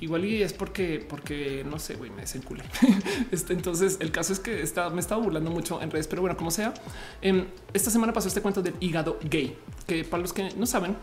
Igual 0.00 0.24
y 0.24 0.42
es 0.42 0.52
porque, 0.52 1.04
porque 1.08 1.64
no 1.68 1.78
sé, 1.78 1.94
güey, 1.94 2.10
me 2.10 2.20
desenculé. 2.20 2.62
este, 3.32 3.52
entonces, 3.52 3.96
el 4.00 4.12
caso 4.12 4.32
es 4.32 4.38
que 4.38 4.62
está, 4.62 4.90
me 4.90 5.00
estaba 5.00 5.20
burlando 5.20 5.50
mucho 5.50 5.82
en 5.82 5.90
redes, 5.90 6.06
pero 6.06 6.22
bueno, 6.22 6.36
como 6.36 6.50
sea, 6.50 6.72
em, 7.20 7.46
esta 7.72 7.90
semana 7.90 8.12
pasó 8.12 8.28
este 8.28 8.40
cuento 8.40 8.62
del 8.62 8.74
hígado 8.80 9.18
gay, 9.22 9.56
que 9.86 10.04
para 10.04 10.22
los 10.22 10.32
que 10.32 10.50
no 10.56 10.66
saben, 10.66 10.96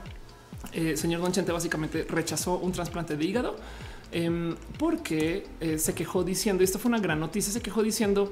eh, 0.72 0.96
señor 0.96 1.22
Don 1.22 1.32
Chente 1.32 1.52
básicamente 1.52 2.06
rechazó 2.10 2.58
un 2.58 2.72
trasplante 2.72 3.18
de 3.18 3.26
hígado 3.26 3.58
em, 4.12 4.56
porque 4.78 5.46
eh, 5.60 5.78
se 5.78 5.94
quejó 5.94 6.24
diciendo, 6.24 6.64
y 6.64 6.66
esto 6.66 6.80
fue 6.80 6.90
una 6.90 7.00
gran 7.00 7.20
noticia, 7.20 7.52
se 7.52 7.62
quejó 7.62 7.84
diciendo 7.84 8.32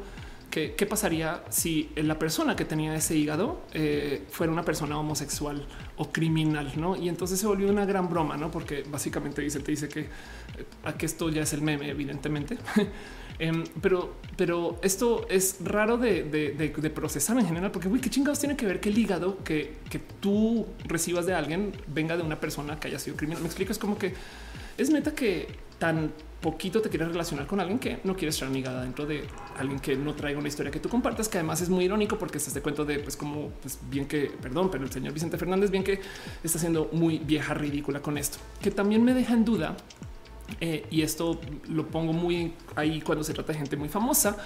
que 0.53 0.75
qué 0.75 0.85
pasaría 0.85 1.43
si 1.49 1.89
la 1.95 2.19
persona 2.19 2.55
que 2.55 2.63
tenía 2.63 2.93
ese 2.95 3.15
hígado 3.15 3.63
eh, 3.73 4.21
fuera 4.29 4.53
una 4.53 4.63
persona 4.63 4.99
homosexual 4.99 5.65
o 5.97 6.11
criminal, 6.11 6.71
¿no? 6.75 6.95
Y 6.95 7.09
entonces 7.09 7.39
se 7.39 7.47
volvió 7.47 7.71
una 7.71 7.85
gran 7.85 8.07
broma, 8.07 8.37
¿no? 8.37 8.51
Porque 8.51 8.83
básicamente 8.83 9.41
dice, 9.41 9.61
te 9.61 9.71
dice 9.71 9.89
que 9.89 10.09
aquí 10.83 11.07
esto 11.07 11.29
ya 11.29 11.41
es 11.41 11.53
el 11.53 11.63
meme, 11.63 11.89
evidentemente. 11.89 12.57
Em, 13.39 13.63
pero, 13.81 14.17
pero 14.37 14.77
esto 14.83 15.25
es 15.27 15.57
raro 15.63 15.97
de, 15.97 16.91
procesar 16.93 17.35
en 17.39 17.47
general, 17.47 17.71
porque 17.71 17.89
qué 17.99 18.11
chingados 18.11 18.37
tiene 18.39 18.55
que 18.55 18.67
ver 18.67 18.79
que 18.79 18.89
el 18.89 18.97
hígado 18.99 19.43
que, 19.43 19.73
que 19.89 19.97
tú 19.97 20.67
recibas 20.85 21.25
de 21.25 21.33
alguien 21.33 21.71
venga 21.87 22.15
de 22.15 22.21
una 22.21 22.39
persona 22.39 22.79
que 22.79 22.89
haya 22.89 22.99
sido 22.99 23.17
criminal. 23.17 23.41
Me 23.41 23.47
explico, 23.47 23.71
es 23.71 23.79
como 23.79 23.97
que 23.97 24.13
es 24.77 24.89
neta 24.89 25.13
que 25.13 25.47
tan 25.79 26.11
poquito 26.41 26.81
te 26.81 26.89
quieres 26.89 27.07
relacionar 27.07 27.47
con 27.47 27.61
alguien 27.61 27.79
que 27.79 27.99
no 28.03 28.15
quieres 28.15 28.35
estar 28.35 28.49
amigada 28.49 28.83
dentro 28.83 29.05
de 29.05 29.23
alguien 29.57 29.79
que 29.79 29.95
no 29.95 30.13
traiga 30.13 30.37
una 30.37 30.49
historia 30.49 30.71
que 30.71 30.79
tú 30.79 30.89
compartas, 30.89 31.29
que 31.29 31.37
además 31.37 31.61
es 31.61 31.69
muy 31.69 31.85
irónico 31.85 32.17
porque 32.17 32.37
estás 32.37 32.53
de 32.53 32.61
cuento 32.61 32.83
de 32.83 32.99
pues 32.99 33.15
como 33.15 33.49
pues 33.61 33.79
bien 33.89 34.05
que 34.05 34.29
perdón, 34.41 34.69
pero 34.69 34.83
el 34.83 34.91
señor 34.91 35.13
Vicente 35.13 35.37
Fernández 35.37 35.71
bien 35.71 35.83
que 35.83 36.01
está 36.43 36.59
siendo 36.59 36.89
muy 36.91 37.19
vieja 37.19 37.53
ridícula 37.53 38.01
con 38.01 38.17
esto, 38.17 38.39
que 38.61 38.71
también 38.71 39.03
me 39.03 39.13
deja 39.13 39.33
en 39.33 39.45
duda 39.45 39.77
eh, 40.59 40.85
y 40.91 41.01
esto 41.01 41.39
lo 41.69 41.87
pongo 41.87 42.13
muy 42.13 42.53
ahí 42.75 43.01
cuando 43.01 43.23
se 43.23 43.33
trata 43.33 43.53
de 43.53 43.59
gente 43.59 43.77
muy 43.77 43.89
famosa. 43.89 44.37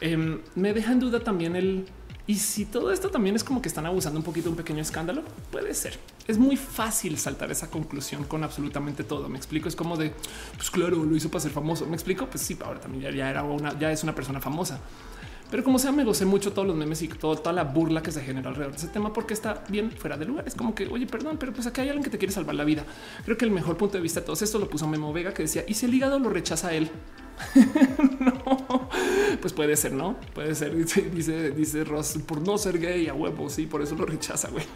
Em, 0.00 0.40
me 0.54 0.72
deja 0.72 0.92
en 0.92 1.00
duda 1.00 1.20
también 1.20 1.56
el 1.56 1.86
y 2.28 2.34
si 2.34 2.66
todo 2.66 2.92
esto 2.92 3.08
también 3.08 3.36
es 3.36 3.42
como 3.42 3.62
que 3.62 3.68
están 3.68 3.86
abusando 3.86 4.18
un 4.18 4.22
poquito 4.22 4.50
un 4.50 4.56
pequeño 4.56 4.82
escándalo, 4.82 5.22
puede 5.50 5.72
ser. 5.72 5.98
Es 6.26 6.36
muy 6.36 6.58
fácil 6.58 7.16
saltar 7.16 7.50
esa 7.50 7.70
conclusión 7.70 8.24
con 8.24 8.44
absolutamente 8.44 9.02
todo. 9.02 9.30
Me 9.30 9.38
explico. 9.38 9.66
Es 9.66 9.74
como 9.74 9.96
de 9.96 10.12
pues 10.54 10.70
claro, 10.70 11.02
lo 11.02 11.16
hizo 11.16 11.30
para 11.30 11.40
ser 11.40 11.52
famoso. 11.52 11.86
Me 11.86 11.94
explico. 11.94 12.26
Pues 12.26 12.42
sí, 12.42 12.58
ahora 12.62 12.80
también 12.80 13.14
ya, 13.14 13.30
era 13.30 13.42
una, 13.44 13.78
ya 13.78 13.90
es 13.90 14.02
una 14.02 14.14
persona 14.14 14.42
famosa. 14.42 14.78
Pero 15.50 15.64
como 15.64 15.78
sea, 15.78 15.92
me 15.92 16.04
gocé 16.04 16.24
mucho 16.24 16.52
todos 16.52 16.68
los 16.68 16.76
memes 16.76 17.00
y 17.02 17.08
toda 17.08 17.52
la 17.52 17.64
burla 17.64 18.02
que 18.02 18.12
se 18.12 18.22
genera 18.22 18.50
alrededor 18.50 18.72
de 18.72 18.78
ese 18.78 18.88
tema 18.88 19.12
porque 19.12 19.34
está 19.34 19.64
bien 19.68 19.90
fuera 19.90 20.16
de 20.16 20.26
lugar. 20.26 20.46
Es 20.46 20.54
como 20.54 20.74
que, 20.74 20.86
oye, 20.86 21.06
perdón, 21.06 21.36
pero 21.38 21.52
pues 21.52 21.66
aquí 21.66 21.80
hay 21.80 21.88
alguien 21.88 22.04
que 22.04 22.10
te 22.10 22.18
quiere 22.18 22.32
salvar 22.32 22.54
la 22.54 22.64
vida. 22.64 22.84
Creo 23.24 23.36
que 23.36 23.44
el 23.44 23.50
mejor 23.50 23.76
punto 23.76 23.96
de 23.96 24.02
vista 24.02 24.20
de 24.20 24.26
todo 24.26 24.36
esto 24.42 24.58
lo 24.58 24.68
puso 24.68 24.86
Memo 24.86 25.12
Vega 25.12 25.32
que 25.32 25.42
decía, 25.42 25.64
¿y 25.66 25.74
si 25.74 25.86
el 25.86 25.94
hígado 25.94 26.18
lo 26.18 26.28
rechaza 26.28 26.74
él? 26.74 26.90
no, 28.20 28.88
pues 29.40 29.52
puede 29.52 29.76
ser, 29.76 29.92
¿no? 29.92 30.16
Puede 30.34 30.54
ser, 30.54 30.74
dice, 31.14 31.50
dice 31.52 31.84
Ross, 31.84 32.18
por 32.26 32.40
no 32.40 32.58
ser 32.58 32.78
gay 32.78 33.08
a 33.08 33.14
huevo, 33.14 33.48
sí, 33.48 33.66
por 33.66 33.80
eso 33.80 33.94
lo 33.94 34.04
rechaza, 34.04 34.50
güey 34.50 34.66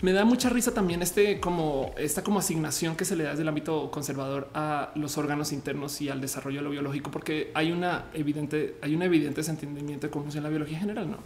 me 0.00 0.12
da 0.12 0.24
mucha 0.24 0.48
risa 0.48 0.72
también 0.72 1.02
este 1.02 1.40
como 1.40 1.92
esta 1.96 2.22
como 2.22 2.38
asignación 2.38 2.96
que 2.96 3.04
se 3.04 3.16
le 3.16 3.24
da 3.24 3.30
desde 3.30 3.42
el 3.42 3.48
ámbito 3.48 3.90
conservador 3.90 4.48
a 4.54 4.92
los 4.94 5.18
órganos 5.18 5.52
internos 5.52 6.00
y 6.00 6.08
al 6.08 6.20
desarrollo 6.20 6.58
de 6.58 6.64
lo 6.64 6.70
biológico, 6.70 7.10
porque 7.10 7.50
hay 7.54 7.72
una 7.72 8.06
evidente, 8.14 8.76
hay 8.82 8.94
un 8.94 9.02
evidente 9.02 9.40
entendimiento 9.40 10.06
de 10.06 10.10
cómo 10.10 10.24
funciona 10.24 10.46
la 10.46 10.50
biología 10.50 10.78
general, 10.78 11.10
no? 11.10 11.18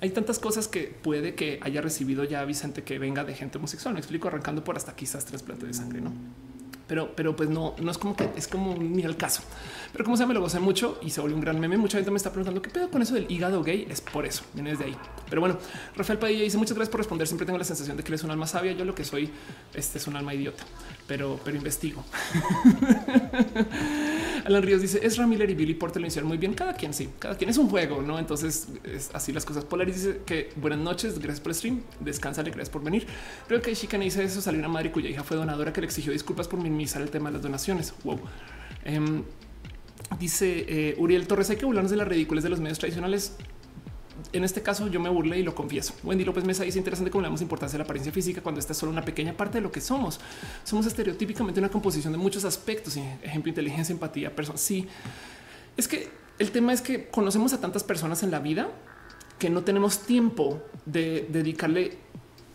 Hay 0.00 0.10
tantas 0.10 0.38
cosas 0.38 0.68
que 0.68 0.94
puede 1.02 1.34
que 1.34 1.58
haya 1.62 1.80
recibido 1.80 2.24
ya 2.24 2.44
Vicente 2.44 2.82
que 2.82 2.98
venga 2.98 3.24
de 3.24 3.34
gente 3.34 3.56
homosexual. 3.56 3.94
Me 3.94 4.00
explico, 4.00 4.28
arrancando 4.28 4.62
por 4.62 4.76
hasta 4.76 4.94
quizás 4.94 5.24
trasplante 5.24 5.66
de 5.66 5.72
sangre, 5.72 6.02
no? 6.02 6.12
pero, 6.86 7.14
pero 7.16 7.34
pues 7.34 7.48
no, 7.48 7.74
no 7.78 7.90
es 7.90 7.98
como 7.98 8.14
que 8.14 8.30
es 8.36 8.46
como 8.46 8.74
ni 8.74 9.02
el 9.02 9.16
caso. 9.16 9.42
Pero 9.96 10.04
como 10.04 10.18
se 10.18 10.26
me 10.26 10.34
lo 10.34 10.42
gocé 10.42 10.60
mucho 10.60 10.98
y 11.00 11.08
se 11.08 11.22
volvió 11.22 11.34
un 11.36 11.40
gran 11.40 11.58
meme. 11.58 11.78
Mucha 11.78 11.96
gente 11.96 12.10
me 12.10 12.18
está 12.18 12.28
preguntando 12.28 12.60
qué 12.60 12.68
pedo 12.68 12.90
con 12.90 13.00
eso 13.00 13.14
del 13.14 13.24
hígado 13.30 13.62
gay. 13.62 13.86
Es 13.88 14.02
por 14.02 14.26
eso, 14.26 14.44
viene 14.52 14.72
desde 14.72 14.84
ahí. 14.84 14.96
Pero 15.30 15.40
bueno, 15.40 15.56
Rafael 15.96 16.18
Padilla 16.18 16.42
dice 16.42 16.58
muchas 16.58 16.76
gracias 16.76 16.90
por 16.90 17.00
responder. 17.00 17.26
Siempre 17.26 17.46
tengo 17.46 17.58
la 17.58 17.64
sensación 17.64 17.96
de 17.96 18.02
que 18.02 18.10
eres 18.10 18.22
un 18.22 18.30
alma 18.30 18.46
sabia. 18.46 18.72
Yo 18.72 18.84
lo 18.84 18.94
que 18.94 19.06
soy 19.06 19.30
este 19.72 19.96
es 19.96 20.06
un 20.06 20.16
alma 20.16 20.34
idiota, 20.34 20.64
pero, 21.06 21.40
pero 21.42 21.56
investigo. 21.56 22.04
Alan 24.44 24.62
Ríos 24.62 24.82
dice 24.82 25.00
es 25.02 25.16
Ramiller 25.16 25.48
y 25.48 25.54
Billy 25.54 25.72
Porter 25.72 26.02
lo 26.02 26.08
hicieron 26.08 26.28
muy 26.28 26.36
bien. 26.36 26.52
Cada 26.52 26.74
quien 26.74 26.92
sí, 26.92 27.08
cada 27.18 27.34
quien 27.38 27.48
es 27.48 27.56
un 27.56 27.70
juego, 27.70 28.02
no? 28.02 28.18
Entonces 28.18 28.68
es 28.84 29.08
así 29.14 29.32
las 29.32 29.46
cosas. 29.46 29.64
Polaris 29.64 29.94
dice 29.94 30.20
que 30.26 30.52
buenas 30.56 30.80
noches, 30.80 31.18
gracias 31.18 31.40
por 31.40 31.52
el 31.52 31.56
stream. 31.56 31.80
Descansa, 32.00 32.42
gracias 32.42 32.68
por 32.68 32.84
venir. 32.84 33.06
Creo 33.48 33.62
que 33.62 33.74
Chica 33.74 33.96
dice 33.96 34.22
eso. 34.22 34.42
Salió 34.42 34.58
una 34.58 34.68
madre 34.68 34.92
cuya 34.92 35.08
hija 35.08 35.24
fue 35.24 35.38
donadora 35.38 35.72
que 35.72 35.80
le 35.80 35.86
exigió 35.86 36.12
disculpas 36.12 36.48
por 36.48 36.60
minimizar 36.60 37.00
el 37.00 37.08
tema 37.08 37.30
de 37.30 37.36
las 37.36 37.42
donaciones. 37.42 37.94
Wow. 38.04 38.20
Em, 38.84 39.24
dice 40.18 40.66
eh, 40.68 40.94
Uriel 40.98 41.26
Torres, 41.26 41.50
hay 41.50 41.56
que 41.56 41.66
burlarnos 41.66 41.90
de 41.90 41.96
las 41.96 42.08
ridículas 42.08 42.44
de 42.44 42.50
los 42.50 42.60
medios 42.60 42.78
tradicionales. 42.78 43.36
En 44.32 44.44
este 44.44 44.62
caso 44.62 44.88
yo 44.88 44.98
me 45.00 45.08
burlé 45.08 45.38
y 45.38 45.42
lo 45.42 45.54
confieso. 45.54 45.94
Wendy 46.02 46.24
López 46.24 46.44
Mesa 46.44 46.64
dice 46.64 46.78
interesante 46.78 47.10
cómo 47.10 47.22
le 47.22 47.26
damos 47.26 47.42
importancia 47.42 47.76
a 47.76 47.78
la 47.78 47.84
apariencia 47.84 48.12
física 48.12 48.40
cuando 48.42 48.58
esta 48.58 48.72
es 48.72 48.78
solo 48.78 48.92
una 48.92 49.04
pequeña 49.04 49.36
parte 49.36 49.58
de 49.58 49.62
lo 49.62 49.70
que 49.70 49.80
somos. 49.80 50.20
Somos 50.64 50.86
estereotípicamente 50.86 51.60
una 51.60 51.68
composición 51.68 52.12
de 52.12 52.18
muchos 52.18 52.44
aspectos, 52.44 52.96
ejemplo, 53.22 53.48
inteligencia, 53.50 53.92
empatía, 53.92 54.34
personas. 54.34 54.60
Sí, 54.60 54.86
es 55.76 55.86
que 55.86 56.08
el 56.38 56.50
tema 56.50 56.72
es 56.72 56.82
que 56.82 57.08
conocemos 57.08 57.52
a 57.52 57.60
tantas 57.60 57.84
personas 57.84 58.22
en 58.22 58.30
la 58.30 58.40
vida 58.40 58.68
que 59.38 59.50
no 59.50 59.62
tenemos 59.62 60.00
tiempo 60.00 60.62
de 60.86 61.26
dedicarle 61.28 61.98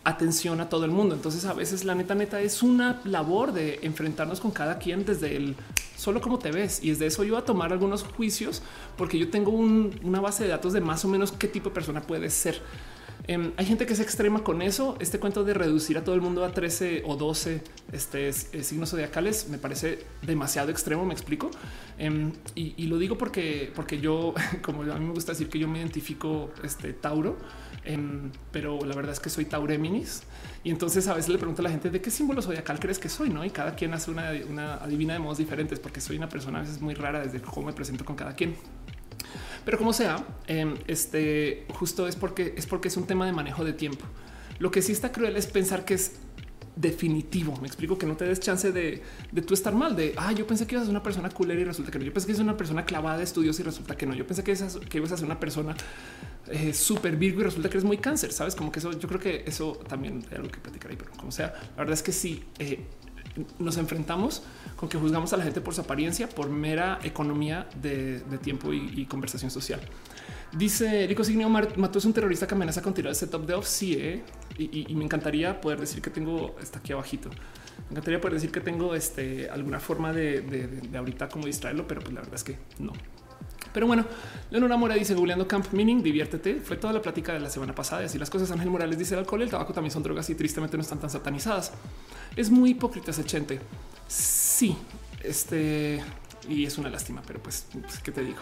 atención 0.04 0.60
a 0.60 0.68
todo 0.68 0.84
el 0.84 0.90
mundo. 0.90 1.14
Entonces 1.14 1.44
a 1.44 1.54
veces 1.54 1.84
la 1.84 1.94
neta 1.94 2.14
neta 2.14 2.40
es 2.40 2.62
una 2.62 3.00
labor 3.04 3.52
de 3.52 3.80
enfrentarnos 3.82 4.40
con 4.40 4.50
cada 4.50 4.78
quien 4.78 5.04
desde 5.04 5.36
el 5.36 5.56
solo 5.96 6.20
cómo 6.20 6.38
te 6.38 6.50
ves. 6.50 6.82
Y 6.82 6.90
es 6.90 6.98
de 6.98 7.06
eso 7.06 7.24
yo 7.24 7.36
a 7.36 7.44
tomar 7.44 7.72
algunos 7.72 8.02
juicios 8.02 8.62
porque 8.96 9.18
yo 9.18 9.30
tengo 9.30 9.52
una 9.52 10.20
base 10.20 10.44
de 10.44 10.50
datos 10.50 10.72
de 10.72 10.80
más 10.80 11.04
o 11.04 11.08
menos 11.08 11.32
qué 11.32 11.48
tipo 11.48 11.70
de 11.70 11.74
persona 11.74 12.02
puede 12.02 12.30
ser. 12.30 12.60
Em, 13.28 13.52
hay 13.56 13.66
gente 13.66 13.86
que 13.86 13.92
es 13.92 14.00
extrema 14.00 14.42
con 14.42 14.62
eso. 14.62 14.96
Este 14.98 15.20
cuento 15.20 15.44
de 15.44 15.54
reducir 15.54 15.96
a 15.96 16.02
todo 16.02 16.14
el 16.14 16.20
mundo 16.20 16.44
a 16.44 16.52
13 16.52 17.04
o 17.06 17.16
12 17.16 17.62
este, 17.92 18.32
signos 18.32 18.90
zodiacales 18.90 19.48
me 19.48 19.58
parece 19.58 20.04
demasiado 20.22 20.70
extremo. 20.70 21.04
Me 21.04 21.14
explico. 21.14 21.50
Em, 21.98 22.32
y, 22.56 22.86
lo 22.86 22.98
digo 22.98 23.16
porque, 23.16 23.70
porque 23.74 24.00
yo, 24.00 24.34
como 24.62 24.82
a 24.82 24.98
mí 24.98 25.04
me 25.04 25.12
gusta 25.12 25.32
decir 25.32 25.48
que 25.48 25.58
yo 25.58 25.68
me 25.68 25.78
identifico 25.78 26.50
este 26.64 26.92
Tauro 26.92 27.36
Pero 28.52 28.84
la 28.84 28.94
verdad 28.94 29.12
es 29.12 29.20
que 29.20 29.30
soy 29.30 29.44
Taureminis. 29.44 30.22
Y 30.64 30.70
entonces 30.70 31.08
a 31.08 31.14
veces 31.14 31.30
le 31.30 31.38
pregunto 31.38 31.62
a 31.62 31.64
la 31.64 31.70
gente 31.70 31.90
de 31.90 32.00
qué 32.00 32.10
símbolo 32.10 32.40
zodiacal 32.40 32.78
crees 32.78 32.98
que 32.98 33.08
soy, 33.08 33.30
¿no? 33.30 33.44
Y 33.44 33.50
cada 33.50 33.74
quien 33.74 33.92
hace 33.94 34.10
una, 34.10 34.30
una 34.48 34.74
adivina 34.74 35.14
de 35.14 35.18
modos 35.18 35.38
diferentes 35.38 35.80
porque 35.80 36.00
soy 36.00 36.16
una 36.16 36.28
persona 36.28 36.58
a 36.58 36.62
veces 36.62 36.80
muy 36.80 36.94
rara 36.94 37.20
desde 37.20 37.40
cómo 37.40 37.66
me 37.66 37.72
presento 37.72 38.04
con 38.04 38.14
cada 38.14 38.34
quien. 38.34 38.54
Pero 39.64 39.78
como 39.78 39.92
sea, 39.92 40.24
em, 40.46 40.76
este 40.86 41.66
justo 41.74 42.08
es 42.08 42.16
porque 42.16 42.54
es 42.56 42.66
porque 42.66 42.88
es 42.88 42.96
un 42.96 43.06
tema 43.06 43.26
de 43.26 43.32
manejo 43.32 43.64
de 43.64 43.72
tiempo. 43.72 44.04
Lo 44.58 44.70
que 44.70 44.82
sí 44.82 44.92
está 44.92 45.12
cruel 45.12 45.36
es 45.36 45.46
pensar 45.46 45.84
que 45.84 45.94
es 45.94 46.12
definitivo. 46.76 47.56
Me 47.60 47.66
explico 47.66 47.98
que 47.98 48.06
no 48.06 48.16
te 48.16 48.24
des 48.24 48.40
chance 48.40 48.72
de, 48.72 49.02
de 49.30 49.42
tú 49.42 49.54
estar 49.54 49.74
mal, 49.74 49.94
de 49.94 50.14
ah, 50.16 50.32
yo 50.32 50.46
pensé 50.46 50.66
que 50.66 50.74
ibas 50.74 50.82
a 50.82 50.86
ser 50.86 50.92
una 50.92 51.02
persona 51.02 51.28
culera 51.30 51.60
y 51.60 51.64
resulta 51.64 51.90
que 51.90 51.98
no. 51.98 52.04
Yo 52.04 52.12
pensé 52.12 52.26
que 52.26 52.32
es 52.32 52.38
una 52.38 52.56
persona 52.56 52.84
clavada 52.84 53.18
de 53.18 53.24
estudios 53.24 53.58
y 53.60 53.62
resulta 53.62 53.96
que 53.96 54.06
no. 54.06 54.14
Yo 54.14 54.26
pensé 54.26 54.42
que, 54.42 54.52
ibas 54.96 55.12
a 55.12 55.16
ser 55.16 55.26
una 55.26 55.38
persona 55.38 55.74
eh, 56.48 56.72
súper 56.72 57.16
Virgo 57.16 57.40
y 57.40 57.44
resulta 57.44 57.68
que 57.68 57.76
eres 57.76 57.84
muy 57.84 57.98
cáncer, 57.98 58.32
sabes? 58.32 58.54
Como 58.54 58.72
que 58.72 58.78
eso 58.78 58.92
yo 58.92 59.08
creo 59.08 59.20
que 59.20 59.44
eso 59.46 59.78
también 59.88 60.24
era 60.30 60.38
algo 60.40 60.50
que 60.50 60.60
platicar 60.60 60.90
ahí, 60.90 60.96
pero 60.96 61.10
como 61.12 61.30
sea, 61.30 61.54
la 61.76 61.76
verdad 61.76 61.94
es 61.94 62.02
que 62.02 62.12
sí. 62.12 62.42
Eh, 62.58 62.84
nos 63.58 63.76
enfrentamos 63.78 64.42
con 64.76 64.88
que 64.88 64.98
juzgamos 64.98 65.32
a 65.32 65.36
la 65.36 65.44
gente 65.44 65.60
por 65.60 65.74
su 65.74 65.80
apariencia, 65.80 66.28
por 66.28 66.50
mera 66.50 66.98
economía 67.02 67.68
de, 67.80 68.20
tiempo 68.42 68.72
y, 68.72 69.06
conversación 69.06 69.50
social. 69.50 69.80
Dice 70.52 71.06
Rico 71.06 71.24
Signio 71.24 71.48
Mató 71.48 71.98
es 71.98 72.04
un 72.04 72.12
terrorista 72.12 72.46
que 72.46 72.54
amenaza 72.54 72.82
con 72.82 72.92
tirar 72.92 73.10
el 73.10 73.16
setup 73.16 73.46
de 73.46 73.54
off. 73.54 73.68
Eh, 73.82 74.22
y, 74.58 74.94
me 74.94 75.04
encantaría 75.04 75.60
poder 75.60 75.80
decir 75.80 76.02
que 76.02 76.10
tengo 76.10 76.56
está 76.60 76.78
aquí 76.78 76.92
abajito. 76.92 77.30
Me 77.30 77.92
encantaría 77.92 78.20
poder 78.20 78.34
decir 78.34 78.50
que 78.50 78.60
tengo 78.60 78.94
este, 78.94 79.48
alguna 79.48 79.80
forma 79.80 80.12
de, 80.12 80.42
de 80.42 80.98
ahorita 80.98 81.28
como 81.28 81.46
distraerlo, 81.46 81.86
pero 81.86 82.02
pues 82.02 82.12
la 82.12 82.20
verdad 82.20 82.34
es 82.34 82.44
que 82.44 82.58
no. 82.78 82.92
Pero 83.72 83.86
bueno, 83.86 84.04
Leonora 84.50 84.76
Mora 84.76 84.94
dice 84.94 85.14
googleando 85.14 85.48
Camp 85.48 85.72
Meaning, 85.72 86.02
diviértete. 86.02 86.60
Fue 86.60 86.76
toda 86.76 86.92
la 86.92 87.00
plática 87.00 87.32
de 87.32 87.40
la 87.40 87.48
semana 87.48 87.74
pasada 87.74 88.02
y 88.02 88.04
así 88.06 88.18
las 88.18 88.28
cosas. 88.28 88.50
Ángel 88.50 88.70
Morales 88.70 88.98
dice 88.98 89.14
el 89.14 89.20
alcohol 89.20 89.42
el 89.42 89.50
tabaco 89.50 89.72
también 89.72 89.90
son 89.90 90.02
drogas 90.02 90.28
y 90.30 90.34
tristemente 90.34 90.76
no 90.76 90.82
están 90.82 90.98
tan 90.98 91.10
satanizadas. 91.10 91.72
Es 92.36 92.50
muy 92.50 92.70
hipócrita 92.70 93.10
ese 93.10 93.24
chente. 93.24 93.60
Sí, 94.06 94.76
este 95.22 96.02
y 96.48 96.66
es 96.66 96.76
una 96.76 96.90
lástima, 96.90 97.22
pero 97.26 97.40
pues, 97.40 97.66
pues, 97.72 97.98
qué 98.00 98.12
te 98.12 98.22
digo. 98.22 98.40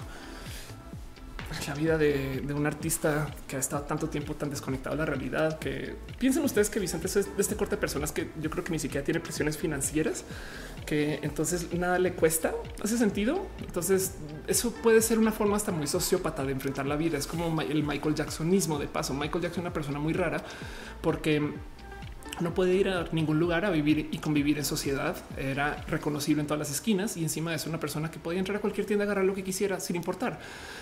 La 1.67 1.75
vida 1.75 1.99
de, 1.99 2.45
un 2.55 2.67
artista 2.67 3.29
que 3.49 3.57
ha 3.57 3.59
estado 3.59 3.83
tanto 3.83 4.09
tiempo 4.09 4.35
tan 4.35 4.51
desconectado 4.51 4.97
de 4.97 5.01
la 5.01 5.07
realidad 5.07 5.59
que 5.59 5.97
piensen 6.19 6.45
ustedes 6.45 6.71
que 6.71 6.79
Vicente 6.79 7.07
es 7.07 7.15
de 7.15 7.25
este 7.39 7.57
corte 7.57 7.77
de 7.77 7.81
personas 7.81 8.13
que 8.13 8.31
yo 8.41 8.51
creo 8.51 8.65
que 8.65 8.73
ni 8.73 8.79
siquiera 8.79 9.05
tiene 9.05 9.21
presiones 9.21 9.59
financieras, 9.59 10.25
que 10.87 11.21
entonces 11.23 11.73
nada 11.73 11.99
le 11.99 12.15
cuesta. 12.15 12.55
¿Hace 12.83 12.99
sentido? 12.99 13.47
Entonces 13.61 14.15
eso 14.47 14.73
puede 14.83 15.03
ser 15.03 15.19
una 15.19 15.33
forma 15.33 15.57
hasta 15.57 15.73
muy 15.73 15.87
sociópata 15.87 16.45
de 16.45 16.53
enfrentar 16.53 16.87
la 16.87 16.97
vida. 16.97 17.19
Es 17.19 17.27
como 17.27 17.61
el 17.61 17.83
Michael 17.83 18.15
Jacksonismo 18.15 18.79
de 18.79 18.87
paso. 18.87 19.13
Michael 19.15 19.43
Jackson 19.43 19.63
una 19.63 19.73
persona 19.73 19.99
muy 19.99 20.13
rara 20.13 20.43
porque 21.03 21.53
no 22.41 22.55
puede 22.55 22.75
ir 22.75 22.89
a 22.89 23.07
ningún 23.13 23.39
lugar 23.39 23.65
a 23.65 23.71
vivir 23.71 24.09
y 24.11 24.19
convivir 24.19 24.59
en 24.59 24.65
sociedad. 24.65 25.17
Era 25.37 25.83
reconocible 25.89 26.41
en 26.41 26.47
todas 26.47 26.59
las 26.59 26.71
esquinas 26.71 27.17
y 27.17 27.23
encima 27.23 27.55
eso 27.55 27.69
una 27.69 27.81
persona 27.81 28.11
que 28.11 28.19
podía 28.19 28.39
entrar 28.39 28.59
a 28.59 28.61
cualquier 28.61 28.87
tienda, 28.87 29.05
agarrar 29.05 29.25
lo 29.25 29.35
que 29.35 29.45
quisiera 29.45 29.81
sin 29.81 29.97
importar. 29.97 30.41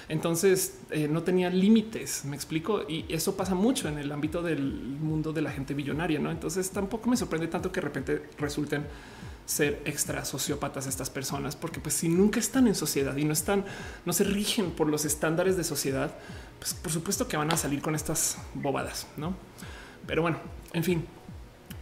Entonces 0.08 0.78
eh, 0.90 1.08
no 1.08 1.22
tenía 1.22 1.50
límites, 1.50 2.24
me 2.24 2.36
explico. 2.36 2.82
Y 2.88 3.04
eso 3.08 3.36
pasa 3.36 3.54
mucho 3.54 3.88
en 3.88 3.98
el 3.98 4.10
ámbito 4.12 4.42
del 4.42 4.60
mundo 4.62 5.32
de 5.32 5.42
la 5.42 5.50
gente 5.50 5.74
billonaria. 5.74 6.18
No, 6.18 6.30
entonces 6.30 6.70
tampoco 6.70 7.08
me 7.10 7.16
sorprende 7.16 7.48
tanto 7.48 7.72
que 7.72 7.80
de 7.80 7.86
repente 7.86 8.22
resulten 8.38 8.86
ser 9.48 9.80
extra 9.86 10.26
sociópatas 10.26 10.86
estas 10.86 11.08
personas, 11.08 11.56
porque 11.56 11.80
pues 11.80 11.94
si 11.94 12.10
nunca 12.10 12.38
están 12.38 12.68
en 12.68 12.74
sociedad 12.74 13.16
y 13.16 13.24
no 13.24 13.32
están, 13.32 13.64
no 14.04 14.12
se 14.12 14.24
rigen 14.24 14.72
por 14.72 14.88
los 14.88 15.06
estándares 15.06 15.56
de 15.56 15.64
sociedad, 15.64 16.14
pues 16.58 16.74
por 16.74 16.92
supuesto 16.92 17.26
que 17.28 17.38
van 17.38 17.50
a 17.50 17.56
salir 17.56 17.80
con 17.80 17.94
estas 17.94 18.36
bobadas, 18.52 19.06
no? 19.16 19.34
Pero 20.06 20.20
bueno, 20.20 20.38
en 20.74 20.84
fin, 20.84 21.06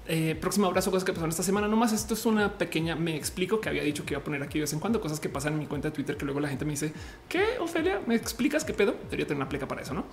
eh, 0.08 0.36
próximo 0.40 0.66
abrazo, 0.66 0.90
cosas 0.90 1.04
que 1.04 1.12
pasaron 1.12 1.30
esta 1.30 1.42
semana. 1.42 1.68
Nomás 1.68 1.92
esto 1.92 2.14
es 2.14 2.26
una 2.26 2.58
pequeña, 2.58 2.96
me 2.96 3.16
explico 3.16 3.60
que 3.60 3.68
había 3.68 3.82
dicho 3.82 4.04
que 4.04 4.14
iba 4.14 4.20
a 4.20 4.24
poner 4.24 4.42
aquí 4.42 4.58
de 4.58 4.62
vez 4.62 4.72
en 4.72 4.80
cuando 4.80 5.00
cosas 5.00 5.20
que 5.20 5.28
pasan 5.28 5.54
en 5.54 5.58
mi 5.58 5.66
cuenta 5.66 5.88
de 5.88 5.94
Twitter 5.94 6.16
que 6.16 6.24
luego 6.24 6.40
la 6.40 6.48
gente 6.48 6.64
me 6.64 6.72
dice 6.72 6.92
que 7.28 7.42
Ofelia, 7.60 8.00
me 8.06 8.14
explicas 8.14 8.64
qué 8.64 8.72
pedo. 8.72 8.94
Debería 9.04 9.26
tener 9.26 9.36
una 9.36 9.48
pleca 9.48 9.66
para 9.66 9.82
eso, 9.82 9.94
no? 9.94 10.04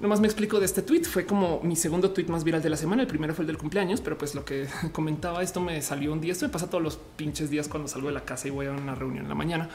Nomás 0.00 0.20
me 0.20 0.26
explico 0.26 0.58
de 0.58 0.66
este 0.66 0.82
tweet. 0.82 1.04
Fue 1.04 1.26
como 1.26 1.60
mi 1.62 1.76
segundo 1.76 2.10
tweet 2.10 2.26
más 2.26 2.42
viral 2.42 2.60
de 2.60 2.70
la 2.70 2.76
semana. 2.76 3.02
El 3.02 3.08
primero 3.08 3.34
fue 3.34 3.44
el 3.44 3.46
del 3.46 3.58
cumpleaños, 3.58 4.00
pero 4.00 4.18
pues 4.18 4.34
lo 4.34 4.44
que 4.44 4.66
comentaba 4.92 5.42
esto 5.42 5.60
me 5.60 5.80
salió 5.80 6.12
un 6.12 6.20
día. 6.20 6.32
Esto 6.32 6.46
me 6.46 6.52
pasa 6.52 6.68
todos 6.68 6.82
los 6.82 6.96
pinches 6.96 7.50
días 7.50 7.68
cuando 7.68 7.88
salgo 7.88 8.08
de 8.08 8.14
la 8.14 8.24
casa 8.24 8.48
y 8.48 8.50
voy 8.50 8.66
a 8.66 8.72
una 8.72 8.94
reunión 8.94 9.24
en 9.24 9.28
la 9.28 9.36
mañana. 9.36 9.68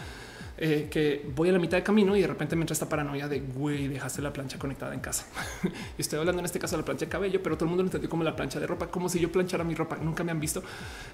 Eh, 0.60 0.88
que 0.90 1.24
voy 1.36 1.50
a 1.50 1.52
la 1.52 1.60
mitad 1.60 1.78
de 1.78 1.84
camino 1.84 2.16
y 2.16 2.22
de 2.22 2.26
repente 2.26 2.56
me 2.56 2.64
entra 2.64 2.74
esta 2.74 2.90
paranoia 2.90 3.28
de 3.28 3.42
güey, 3.42 3.88
dejaste 3.88 4.24
la 4.24 4.34
plancha 4.34 4.58
conectada 4.58 4.94
en 4.94 5.00
casa. 5.00 5.28
y 5.98 6.02
estoy 6.02 6.18
hablando 6.18 6.40
en 6.40 6.46
este 6.46 6.58
caso 6.58 6.76
de 6.76 6.82
la 6.82 6.86
plancha 6.86 7.06
de 7.06 7.12
cabello, 7.12 7.44
pero 7.44 7.56
todo 7.56 7.66
el 7.66 7.70
mundo 7.70 7.84
lo 7.84 7.88
entendió 7.88 8.10
como 8.10 8.24
la 8.24 8.36
plancha 8.36 8.60
de 8.60 8.66
ropa, 8.66 8.88
como 8.88 9.08
si 9.08 9.20
yo 9.20 9.32
planchara 9.32 9.64
mi 9.64 9.76
ropa. 9.76 9.98
Nunca 9.98 10.24
me 10.24 10.32
han 10.32 10.40
visto, 10.40 10.64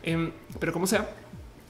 em, 0.02 0.32
pero 0.60 0.72
como 0.72 0.88
sea, 0.88 1.10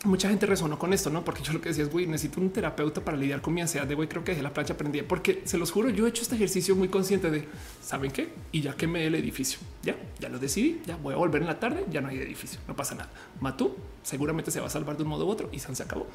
mucha 0.04 0.30
gente 0.30 0.46
resonó 0.46 0.78
con 0.78 0.94
esto, 0.94 1.10
no? 1.10 1.24
Porque 1.24 1.42
yo 1.42 1.54
lo 1.54 1.62
que 1.62 1.70
decía 1.70 1.84
es, 1.84 1.92
güey, 1.92 2.06
necesito 2.06 2.42
un 2.42 2.50
terapeuta 2.52 3.02
para 3.02 3.18
lidiar 3.18 3.42
con 3.42 3.54
mi 3.54 3.62
ansiedad 3.62 3.88
de 3.88 3.96
güey, 3.96 4.08
creo 4.08 4.24
que 4.24 4.32
dejé 4.32 4.44
la 4.44 4.54
plancha 4.54 4.76
prendida, 4.76 5.04
porque 5.08 5.42
se 5.46 5.58
los 5.58 5.72
juro, 5.72 5.90
yo 5.90 6.06
he 6.06 6.10
hecho 6.10 6.22
este 6.22 6.36
ejercicio 6.36 6.76
muy 6.76 6.90
consciente 6.90 7.32
de, 7.32 7.48
¿saben 7.82 8.12
qué? 8.12 8.30
Y 8.52 8.62
ya 8.62 8.76
quemé 8.76 9.08
el 9.08 9.16
edificio, 9.16 9.60
ya, 9.82 9.96
ya 10.20 10.30
lo 10.30 10.40
decidí, 10.40 10.82
ya 10.86 10.98
voy 10.98 11.14
a 11.14 11.18
volver 11.18 11.42
en 11.42 11.48
la 11.48 11.60
tarde, 11.60 11.86
ya 11.90 12.02
no 12.02 12.10
hay 12.10 12.18
edificio, 12.18 12.60
no 12.68 12.76
pasa 12.76 12.96
nada. 12.96 13.10
Matú 13.40 13.76
seguramente 14.04 14.52
se 14.52 14.60
va 14.60 14.68
a 14.68 14.70
salvar 14.70 14.98
de 14.98 15.04
un 15.04 15.10
modo 15.10 15.26
u 15.26 15.30
otro 15.30 15.50
y 15.52 15.60
se 15.60 15.84
acabó. 15.84 16.08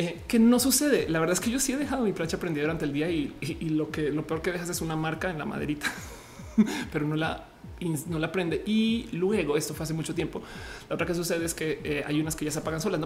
Eh, 0.00 0.20
que 0.28 0.38
no 0.38 0.60
sucede. 0.60 1.08
La 1.08 1.18
verdad 1.18 1.32
es 1.32 1.40
que 1.40 1.50
yo 1.50 1.58
sí 1.58 1.72
he 1.72 1.76
dejado 1.76 2.04
mi 2.04 2.12
plancha 2.12 2.38
prendida 2.38 2.62
durante 2.62 2.84
el 2.84 2.92
día 2.92 3.10
y, 3.10 3.34
lo 3.68 3.90
que 3.90 4.10
lo 4.10 4.24
peor 4.24 4.42
que 4.42 4.52
dejas 4.52 4.70
es 4.70 4.80
una 4.80 4.94
marca 4.94 5.28
en 5.28 5.38
la 5.38 5.44
maderita, 5.44 5.92
pero 6.92 7.04
no 7.04 7.16
la 7.16 7.48
no 8.06 8.20
la 8.20 8.30
prende. 8.30 8.62
Y 8.64 9.08
luego, 9.10 9.56
esto 9.56 9.74
fue 9.74 9.82
hace 9.82 9.94
mucho 9.94 10.14
tiempo. 10.14 10.40
La 10.88 10.94
otra 10.94 11.04
que 11.04 11.14
sucede 11.14 11.44
es 11.44 11.52
que 11.52 11.80
eh, 11.82 12.04
hay 12.06 12.20
unas 12.20 12.36
que 12.36 12.44
ya 12.44 12.52
se 12.52 12.60
apagan 12.60 12.80
solas, 12.80 13.00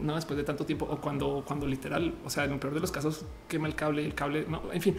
no 0.00 0.14
después 0.14 0.38
de 0.38 0.44
tanto 0.44 0.64
tiempo, 0.64 0.86
o 0.90 0.98
cuando, 0.98 1.44
cuando 1.46 1.66
literal, 1.66 2.14
o 2.24 2.30
sea, 2.30 2.44
en 2.44 2.52
el 2.52 2.58
peor 2.58 2.72
de 2.72 2.80
los 2.80 2.90
casos, 2.90 3.26
quema 3.46 3.68
el 3.68 3.74
cable, 3.74 4.02
el 4.02 4.14
cable, 4.14 4.46
no, 4.48 4.62
en 4.72 4.80
fin. 4.80 4.96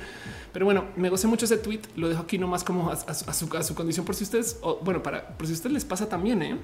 Pero 0.54 0.66
bueno, 0.66 0.90
me 0.96 1.10
gocé 1.10 1.26
mucho 1.26 1.46
ese 1.46 1.58
tweet. 1.58 1.82
Lo 1.96 2.08
dejo 2.08 2.22
aquí 2.22 2.38
nomás 2.38 2.64
como 2.64 2.92
a, 2.92 3.14
su, 3.16 3.58
a 3.58 3.64
su, 3.64 3.74
condición 3.74 4.06
por 4.06 4.14
si 4.14 4.26
ustedes, 4.26 4.60
o 4.62 4.78
bueno, 4.84 5.02
para 5.02 5.28
por 5.38 5.48
si 5.48 5.54
ustedes 5.54 5.74
les 5.74 5.86
pasa 5.86 6.08
también, 6.08 6.42
¿eh? 6.44 6.60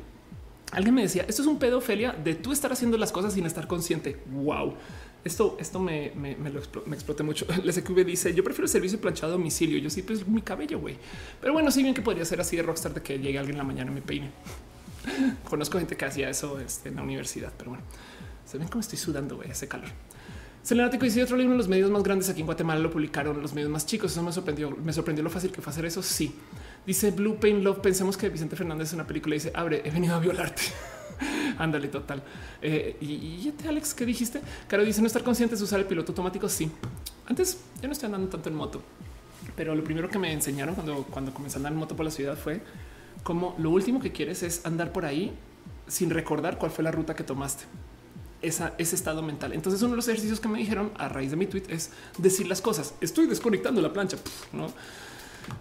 Alguien 0.72 0.96
me 0.96 1.02
decía, 1.02 1.26
esto 1.28 1.42
es 1.42 1.48
un 1.48 1.60
pedofilia 1.60 2.12
de 2.12 2.36
tú 2.36 2.52
estar 2.52 2.72
haciendo 2.72 2.98
las 2.98 3.12
cosas 3.12 3.34
sin 3.34 3.46
estar 3.46 3.68
consciente. 3.68 4.18
Wow. 4.32 4.76
Esto, 5.24 5.58
esto 5.60 5.80
me, 5.80 6.12
lo 6.16 6.62
me 6.86 6.96
exploté 6.96 7.24
mucho. 7.24 7.46
La 7.64 7.72
SQV 7.72 8.06
dice: 8.06 8.34
Yo 8.34 8.44
prefiero 8.44 8.66
el 8.66 8.70
servicio 8.70 9.00
planchado 9.00 9.34
a 9.34 9.38
domicilio. 9.38 9.78
Yo 9.80 9.90
sí, 9.90 10.02
pues 10.02 10.28
mi 10.28 10.42
cabello, 10.42 10.80
güey. 10.80 10.98
Pero 11.42 11.54
bueno, 11.54 11.72
sí, 11.72 11.82
bien 11.84 11.94
que 11.94 12.02
podría 12.02 12.26
ser 12.26 12.42
así 12.42 12.56
de 12.56 12.64
rockstar 12.64 12.94
de 12.94 13.02
que 13.02 13.18
llegue 13.18 13.38
alguien 13.38 13.56
en 13.56 13.60
la 13.60 13.64
mañana 13.64 13.92
y 13.92 13.96
me 13.96 14.02
peine. 14.02 14.32
Conozco 15.50 15.78
gente 15.80 15.96
que 15.96 16.06
hacía 16.06 16.30
eso 16.30 16.60
este, 16.60 16.90
en 16.90 16.96
la 16.96 17.04
universidad, 17.04 17.52
pero 17.58 17.72
bueno, 17.72 17.84
se 18.46 18.58
ven 18.58 18.68
cómo 18.68 18.82
estoy 18.82 18.98
sudando, 18.98 19.38
güey, 19.38 19.52
ese 19.52 19.68
calor. 19.68 19.90
Selenático 20.68 21.06
dice 21.06 21.24
otro 21.24 21.38
libro, 21.38 21.56
los 21.56 21.70
medios 21.70 21.90
más 21.90 22.04
grandes 22.04 22.30
aquí 22.30 22.42
en 22.42 22.46
Guatemala 22.46 22.82
lo 22.82 22.92
publicaron 22.92 23.42
los 23.42 23.54
medios 23.54 23.70
más 23.70 23.86
chicos. 23.86 24.12
Eso 24.12 24.22
me 24.22 24.34
sorprendió. 24.34 24.70
Me 24.72 24.92
sorprendió 24.92 25.24
lo 25.24 25.30
fácil 25.30 25.50
que 25.50 25.62
fue 25.62 25.72
hacer 25.72 25.86
eso. 25.86 26.04
Sí. 26.04 26.36
Dice 26.88 27.12
Blue 27.12 27.36
Pain 27.36 27.66
Love. 27.66 27.80
Pensemos 27.80 28.16
que 28.16 28.30
Vicente 28.30 28.56
Fernández 28.56 28.94
en 28.94 29.00
una 29.00 29.08
película 29.08 29.34
dice 29.34 29.52
abre, 29.54 29.82
he 29.84 29.92
venido 29.92 30.16
a 30.16 30.20
violarte. 30.20 30.64
Ándale, 31.58 31.90
total. 31.90 32.24
Eh, 32.62 32.96
y, 33.02 33.46
este 33.50 33.68
Alex, 33.68 33.94
¿qué 33.94 34.06
dijiste? 34.06 34.40
Caro 34.70 34.86
dice 34.86 35.02
no 35.02 35.08
estar 35.08 35.22
conscientes 35.22 35.60
de 35.60 35.66
usar 35.66 35.82
el 35.82 35.86
piloto 35.86 36.14
automático. 36.14 36.48
Sí, 36.48 36.72
antes 37.28 37.60
ya 37.82 37.88
no 37.88 37.92
estoy 37.92 38.06
andando 38.06 38.30
tanto 38.30 38.48
en 38.48 38.56
moto, 38.56 38.82
pero 39.58 39.76
lo 39.76 39.84
primero 39.84 40.10
que 40.10 40.18
me 40.18 40.32
enseñaron 40.32 40.76
cuando, 40.76 41.04
cuando 41.04 41.34
comencé 41.34 41.58
a 41.58 41.60
andar 41.60 41.74
en 41.74 41.80
moto 41.80 41.94
por 41.98 42.06
la 42.06 42.12
ciudad 42.12 42.38
fue 42.38 42.62
como 43.22 43.54
lo 43.58 43.70
último 43.72 44.00
que 44.00 44.14
quieres 44.14 44.42
es 44.42 44.66
andar 44.66 44.94
por 44.94 45.04
ahí 45.04 45.34
sin 45.88 46.10
recordar 46.10 46.58
cuál 46.58 46.72
fue 46.72 46.86
la 46.86 46.92
ruta 46.92 47.16
que 47.16 47.26
tomaste. 47.26 47.66
Esa, 48.42 48.76
ese 48.78 48.96
estado 48.96 49.24
mental. 49.24 49.52
Entonces, 49.52 49.82
uno 49.82 49.92
de 49.92 49.96
los 49.98 50.08
ejercicios 50.08 50.40
que 50.40 50.48
me 50.48 50.60
dijeron 50.60 50.92
a 50.98 51.10
raíz 51.10 51.32
de 51.32 51.38
mi 51.38 51.48
tweet 51.48 51.64
es 51.70 51.90
decir 52.20 52.48
las 52.48 52.62
cosas. 52.62 52.94
Estoy 53.02 53.26
desconectando 53.26 53.82
la 53.82 53.92
plancha. 53.92 54.18
no 54.54 54.68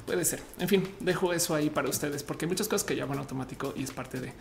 puede 0.06 0.24
ser. 0.24 0.42
En 0.58 0.68
fin, 0.68 0.89
dejo 1.00 1.32
eso 1.32 1.55
ahí 1.55 1.70
para 1.70 1.89
ustedes 1.89 2.23
porque 2.23 2.44
hay 2.44 2.48
muchas 2.48 2.68
cosas 2.68 2.84
que 2.84 2.97
llaman 2.97 3.18
automático 3.18 3.74
y 3.76 3.82
es 3.82 3.90
parte 3.90 4.20
de 4.20 4.32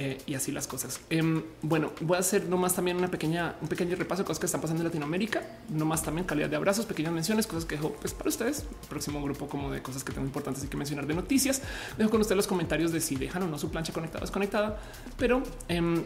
eh, 0.00 0.16
y 0.26 0.34
así 0.34 0.52
las 0.52 0.68
cosas. 0.68 1.00
Em, 1.10 1.42
bueno, 1.60 1.90
voy 2.02 2.16
a 2.16 2.20
hacer 2.20 2.48
nomás 2.48 2.72
también 2.72 2.96
una 2.96 3.10
pequeña, 3.10 3.56
un 3.60 3.66
pequeño 3.66 3.96
repaso 3.96 4.22
de 4.22 4.26
cosas 4.26 4.38
que 4.38 4.46
están 4.46 4.60
pasando 4.60 4.82
en 4.82 4.86
Latinoamérica, 4.86 5.42
nomás 5.70 6.04
también 6.04 6.24
calidad 6.24 6.48
de 6.48 6.54
abrazos, 6.54 6.86
pequeñas 6.86 7.12
menciones, 7.12 7.48
cosas 7.48 7.64
que 7.64 7.74
dejo 7.74 7.92
pues, 7.94 8.14
para 8.14 8.28
ustedes. 8.28 8.64
Próximo 8.88 9.20
grupo 9.20 9.48
como 9.48 9.72
de 9.72 9.82
cosas 9.82 10.04
que 10.04 10.12
tengo 10.12 10.26
importantes 10.26 10.62
y 10.62 10.68
que 10.68 10.76
mencionar 10.76 11.04
de 11.08 11.14
noticias. 11.14 11.62
Dejo 11.96 12.10
con 12.10 12.20
ustedes 12.20 12.36
los 12.36 12.46
comentarios 12.46 12.92
de 12.92 13.00
si 13.00 13.16
dejan 13.16 13.42
o 13.42 13.48
no 13.48 13.58
su 13.58 13.72
plancha 13.72 13.92
conectada 13.92 14.20
o 14.20 14.26
desconectada, 14.26 14.80
pero 15.16 15.42
em, 15.66 16.04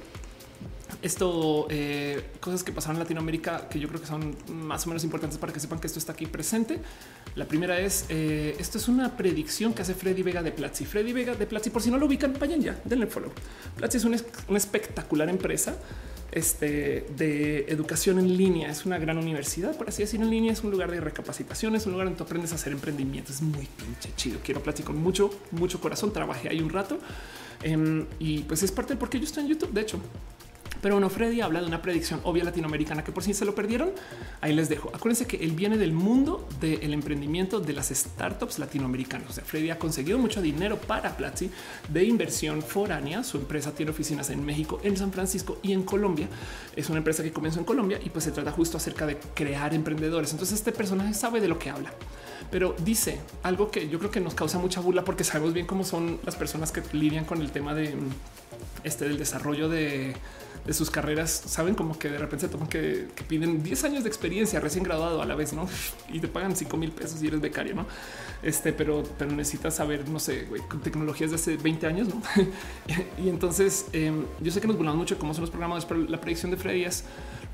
esto, 1.02 1.66
eh, 1.70 2.22
cosas 2.40 2.62
que 2.62 2.72
pasaron 2.72 2.96
en 2.96 3.00
Latinoamérica 3.00 3.68
que 3.68 3.80
yo 3.80 3.88
creo 3.88 4.00
que 4.00 4.06
son 4.06 4.36
más 4.48 4.86
o 4.86 4.88
menos 4.88 5.02
importantes 5.04 5.38
para 5.38 5.52
que 5.52 5.60
sepan 5.60 5.80
que 5.80 5.86
esto 5.86 5.98
está 5.98 6.12
aquí 6.12 6.26
presente. 6.26 6.80
La 7.34 7.46
primera 7.46 7.80
es, 7.80 8.06
eh, 8.08 8.54
esto 8.58 8.78
es 8.78 8.88
una 8.88 9.16
predicción 9.16 9.72
que 9.72 9.82
hace 9.82 9.94
Freddy 9.94 10.22
Vega 10.22 10.42
de 10.42 10.52
Platzi. 10.52 10.84
Freddy 10.84 11.12
Vega 11.12 11.34
de 11.34 11.46
Platzi, 11.46 11.70
por 11.70 11.82
si 11.82 11.90
no 11.90 11.98
lo 11.98 12.06
ubican, 12.06 12.36
vayan 12.38 12.60
ya, 12.60 12.80
denle 12.84 13.06
follow. 13.06 13.32
Platzi 13.76 13.96
es 13.96 14.04
una, 14.04 14.16
espectacular 14.56 15.28
empresa 15.28 15.76
este, 16.30 17.06
de 17.16 17.64
educación 17.68 18.18
en 18.18 18.36
línea. 18.36 18.70
Es 18.70 18.84
una 18.84 18.98
gran 18.98 19.18
universidad, 19.18 19.76
por 19.76 19.88
así 19.88 20.02
decirlo, 20.02 20.26
en 20.26 20.30
línea. 20.30 20.52
Es 20.52 20.62
un 20.62 20.70
lugar 20.70 20.90
de 20.90 21.00
recapacitación, 21.00 21.74
es 21.74 21.86
un 21.86 21.92
lugar 21.92 22.06
donde 22.06 22.18
tú 22.18 22.24
aprendes 22.24 22.52
a 22.52 22.56
hacer 22.56 22.72
emprendimiento. 22.72 23.32
Es 23.32 23.40
muy 23.40 23.66
pinche 23.66 24.10
chido. 24.14 24.38
Quiero 24.44 24.62
platicar 24.62 24.92
con 24.92 25.02
mucho, 25.02 25.30
mucho 25.50 25.80
corazón. 25.80 26.12
Trabajé 26.12 26.48
ahí 26.50 26.60
un 26.60 26.70
rato 26.70 26.98
em, 27.62 28.06
y 28.18 28.40
pues 28.40 28.62
es 28.62 28.70
parte 28.70 28.90
del 28.90 28.98
por 28.98 29.08
qué 29.08 29.18
yo 29.18 29.24
estoy 29.24 29.44
en 29.44 29.48
YouTube. 29.48 29.72
De 29.72 29.80
hecho, 29.80 29.98
pero 30.82 30.96
bueno, 30.96 31.08
Freddy 31.08 31.40
habla 31.40 31.60
de 31.60 31.66
una 31.66 31.80
predicción 31.80 32.20
obvia 32.24 32.42
latinoamericana 32.42 33.04
que 33.04 33.12
por 33.12 33.22
si 33.22 33.32
se 33.34 33.44
lo 33.44 33.54
perdieron, 33.54 33.92
ahí 34.40 34.52
les 34.52 34.68
dejo. 34.68 34.90
Acuérdense 34.92 35.26
que 35.26 35.36
él 35.36 35.52
viene 35.52 35.78
del 35.78 35.92
mundo 35.92 36.48
del 36.60 36.92
emprendimiento 36.92 37.60
de 37.60 37.72
las 37.72 37.90
startups 37.90 38.58
latinoamericanas. 38.58 39.40
Freddy 39.44 39.70
ha 39.70 39.78
conseguido 39.78 40.18
mucho 40.18 40.42
dinero 40.42 40.76
para 40.76 41.16
Platzi 41.16 41.50
de 41.88 42.04
inversión 42.04 42.62
foránea. 42.62 43.22
Su 43.22 43.38
empresa 43.38 43.72
tiene 43.72 43.92
oficinas 43.92 44.28
en 44.30 44.44
México, 44.44 44.80
en 44.82 44.96
San 44.96 45.12
Francisco 45.12 45.60
y 45.62 45.72
en 45.72 45.84
Colombia. 45.84 46.28
Es 46.74 46.88
una 46.88 46.98
empresa 46.98 47.22
que 47.22 47.32
comenzó 47.32 47.60
en 47.60 47.64
Colombia 47.64 48.00
y 48.04 48.10
pues 48.10 48.24
se 48.24 48.32
trata 48.32 48.50
justo 48.50 48.76
acerca 48.76 49.06
de 49.06 49.18
crear 49.34 49.72
emprendedores. 49.74 50.32
Entonces 50.32 50.58
este 50.58 50.72
personaje 50.72 51.14
sabe 51.14 51.40
de 51.40 51.46
lo 51.46 51.60
que 51.60 51.70
habla 51.70 51.92
pero 52.50 52.74
dice 52.84 53.20
algo 53.44 53.70
que 53.70 53.88
yo 53.88 53.98
creo 53.98 54.10
que 54.10 54.20
nos 54.20 54.34
causa 54.34 54.58
mucha 54.58 54.80
burla 54.80 55.04
porque 55.04 55.24
sabemos 55.24 55.54
bien 55.54 55.66
cómo 55.66 55.84
son 55.84 56.18
las 56.24 56.36
personas 56.36 56.70
que 56.70 56.82
lidian 56.92 57.24
con 57.24 57.40
el 57.40 57.50
tema 57.50 57.72
de 57.72 57.94
este 58.84 59.06
del 59.06 59.16
desarrollo 59.16 59.68
de 59.68 60.14
de 60.64 60.72
sus 60.72 60.90
carreras 60.90 61.30
saben 61.30 61.74
como 61.74 61.98
que 61.98 62.08
de 62.08 62.18
repente 62.18 62.46
se 62.46 62.52
toman 62.52 62.68
que, 62.68 63.08
piden 63.28 63.62
10 63.62 63.84
años 63.84 64.04
de 64.04 64.08
experiencia 64.08 64.60
recién 64.60 64.84
graduado 64.84 65.20
a 65.20 65.26
la 65.26 65.34
vez, 65.34 65.52
no? 65.52 65.68
Y 66.12 66.20
te 66.20 66.28
pagan 66.28 66.54
5 66.54 66.76
mil 66.76 66.92
pesos 66.92 67.22
y 67.22 67.26
eres 67.26 67.40
becario, 67.40 67.74
no? 67.74 67.86
Este, 68.42 68.72
pero, 68.72 69.02
pero 69.18 69.32
necesitas 69.32 69.74
saber, 69.74 70.08
no 70.08 70.20
sé, 70.20 70.46
tecnologías 70.82 71.30
de 71.30 71.36
hace 71.36 71.56
20 71.56 71.86
años, 71.86 72.08
no? 72.08 72.22
y 73.24 73.28
entonces 73.28 73.86
em, 73.92 74.24
yo 74.40 74.52
sé 74.52 74.60
que 74.60 74.68
nos 74.68 74.76
burlamos 74.76 74.98
mucho 74.98 75.18
cómo 75.18 75.34
son 75.34 75.42
los 75.42 75.50
programadores, 75.50 75.84
pero 75.84 76.00
la 76.00 76.20
predicción 76.20 76.50
de 76.50 76.56
Freddy 76.56 76.84
es 76.84 77.04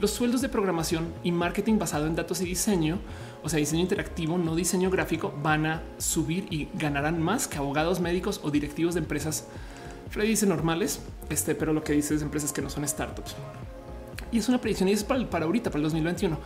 los 0.01 0.11
sueldos 0.11 0.41
de 0.43 0.49
programación 0.49 1.13
y 1.25 1.33
marketing 1.33 1.79
basado 1.79 2.07
en 2.07 2.15
datos 2.15 2.41
y 2.41 2.45
diseño, 2.45 2.99
o 3.43 3.49
sea, 3.49 3.59
diseño 3.59 3.83
interactivo, 3.83 4.39
no 4.39 4.55
diseño 4.55 4.91
gráfico, 4.91 5.35
van 5.43 5.67
a 5.67 5.83
subir 5.99 6.47
y 6.51 6.69
ganarán 6.75 7.21
más 7.21 7.49
que 7.49 7.59
abogados 7.59 8.01
médicos 8.01 8.41
o 8.45 8.51
directivos 8.51 8.95
de 8.95 9.01
empresas 9.01 9.47
Freddy 10.11 10.29
dice 10.29 10.47
normales, 10.47 11.01
este, 11.29 11.55
pero 11.55 11.73
lo 11.73 11.83
que 11.85 11.93
dice 11.93 12.15
es 12.15 12.23
empresas 12.23 12.53
que 12.53 12.63
no 12.63 12.71
son 12.71 12.87
startups. 12.87 13.37
Y 14.31 14.39
es 14.39 14.49
una 14.49 14.61
predicción 14.61 14.89
y 14.89 14.93
es 14.93 15.05
para, 15.05 15.29
para 15.29 15.47
ahorita, 15.47 15.71
para 15.71 15.79
el 15.79 15.85
2021. 15.85 16.39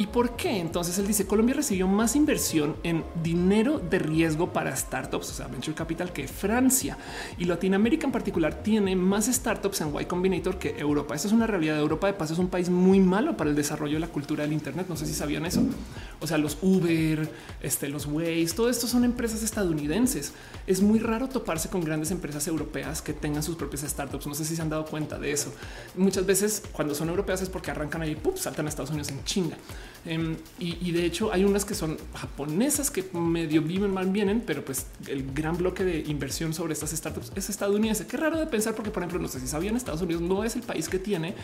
¿Y 0.00 0.06
por 0.06 0.34
qué? 0.34 0.60
Entonces 0.60 0.96
él 0.98 1.06
dice 1.06 1.26
Colombia 1.26 1.56
recibió 1.56 1.86
más 1.86 2.16
inversión 2.16 2.74
en 2.84 3.04
dinero 3.22 3.78
de 3.78 3.98
riesgo 3.98 4.50
para 4.50 4.74
startups, 4.74 5.28
o 5.28 5.34
sea, 5.34 5.46
venture 5.46 5.74
capital 5.74 6.10
que 6.10 6.26
Francia 6.26 6.96
y 7.36 7.44
Latinoamérica 7.44 8.06
en 8.06 8.12
particular 8.12 8.62
tiene 8.62 8.96
más 8.96 9.26
startups 9.26 9.82
en 9.82 9.92
Y 10.00 10.06
Combinator 10.06 10.58
que 10.58 10.70
Europa. 10.78 11.14
Esta 11.14 11.28
es 11.28 11.34
una 11.34 11.46
realidad. 11.46 11.78
Europa 11.78 12.06
de 12.06 12.14
paso 12.14 12.32
es 12.32 12.38
un 12.38 12.48
país 12.48 12.70
muy 12.70 12.98
malo 12.98 13.36
para 13.36 13.50
el 13.50 13.56
desarrollo 13.56 13.92
de 13.92 14.00
la 14.00 14.08
cultura 14.08 14.42
del 14.42 14.54
Internet. 14.54 14.86
No 14.88 14.96
sé 14.96 15.04
si 15.04 15.12
sabían 15.12 15.44
eso. 15.44 15.62
O 16.18 16.26
sea, 16.26 16.38
los 16.38 16.56
Uber, 16.62 17.30
este, 17.60 17.90
los 17.90 18.06
Waze, 18.06 18.54
todo 18.56 18.70
esto 18.70 18.86
son 18.86 19.04
empresas 19.04 19.42
estadounidenses. 19.42 20.32
Es 20.66 20.80
muy 20.80 20.98
raro 20.98 21.28
toparse 21.28 21.68
con 21.68 21.84
grandes 21.84 22.10
empresas 22.10 22.48
europeas 22.48 23.02
que 23.02 23.12
tengan 23.12 23.42
sus 23.42 23.56
propias 23.56 23.82
startups. 23.82 24.26
No 24.26 24.32
sé 24.32 24.46
si 24.46 24.56
se 24.56 24.62
han 24.62 24.70
dado 24.70 24.86
cuenta 24.86 25.18
de 25.18 25.30
eso. 25.30 25.52
Muchas 25.94 26.24
veces 26.24 26.62
cuando 26.72 26.94
son 26.94 27.10
europeas 27.10 27.42
es 27.42 27.50
porque 27.50 27.70
arrancan 27.70 28.00
ahí, 28.00 28.16
¡pup! 28.16 28.38
saltan 28.38 28.64
a 28.64 28.70
Estados 28.70 28.88
Unidos 28.88 29.10
en 29.10 29.22
China. 29.24 29.58
Em, 30.06 30.36
y, 30.58 30.92
de 30.92 31.04
hecho 31.04 31.30
hay 31.30 31.44
unas 31.44 31.66
que 31.66 31.74
son 31.74 31.98
japonesas 32.14 32.90
que 32.90 33.04
medio 33.12 33.60
viven 33.60 33.92
mal 33.92 34.10
vienen, 34.10 34.42
pero 34.46 34.64
pues 34.64 34.86
el 35.06 35.32
gran 35.32 35.58
bloque 35.58 35.84
de 35.84 35.98
inversión 36.00 36.54
sobre 36.54 36.72
estas 36.72 36.90
startups 36.90 37.32
es 37.34 37.50
estadounidense. 37.50 38.06
Qué 38.06 38.16
raro 38.16 38.38
de 38.38 38.46
pensar 38.46 38.74
porque 38.74 38.90
por 38.90 39.02
ejemplo 39.02 39.20
no 39.20 39.28
sé 39.28 39.40
si 39.40 39.46
sabían 39.46 39.76
Estados 39.76 40.00
Unidos 40.00 40.22
no 40.22 40.42
es 40.42 40.56
el 40.56 40.62
país 40.62 40.88
que 40.88 40.98
tiene 40.98 41.34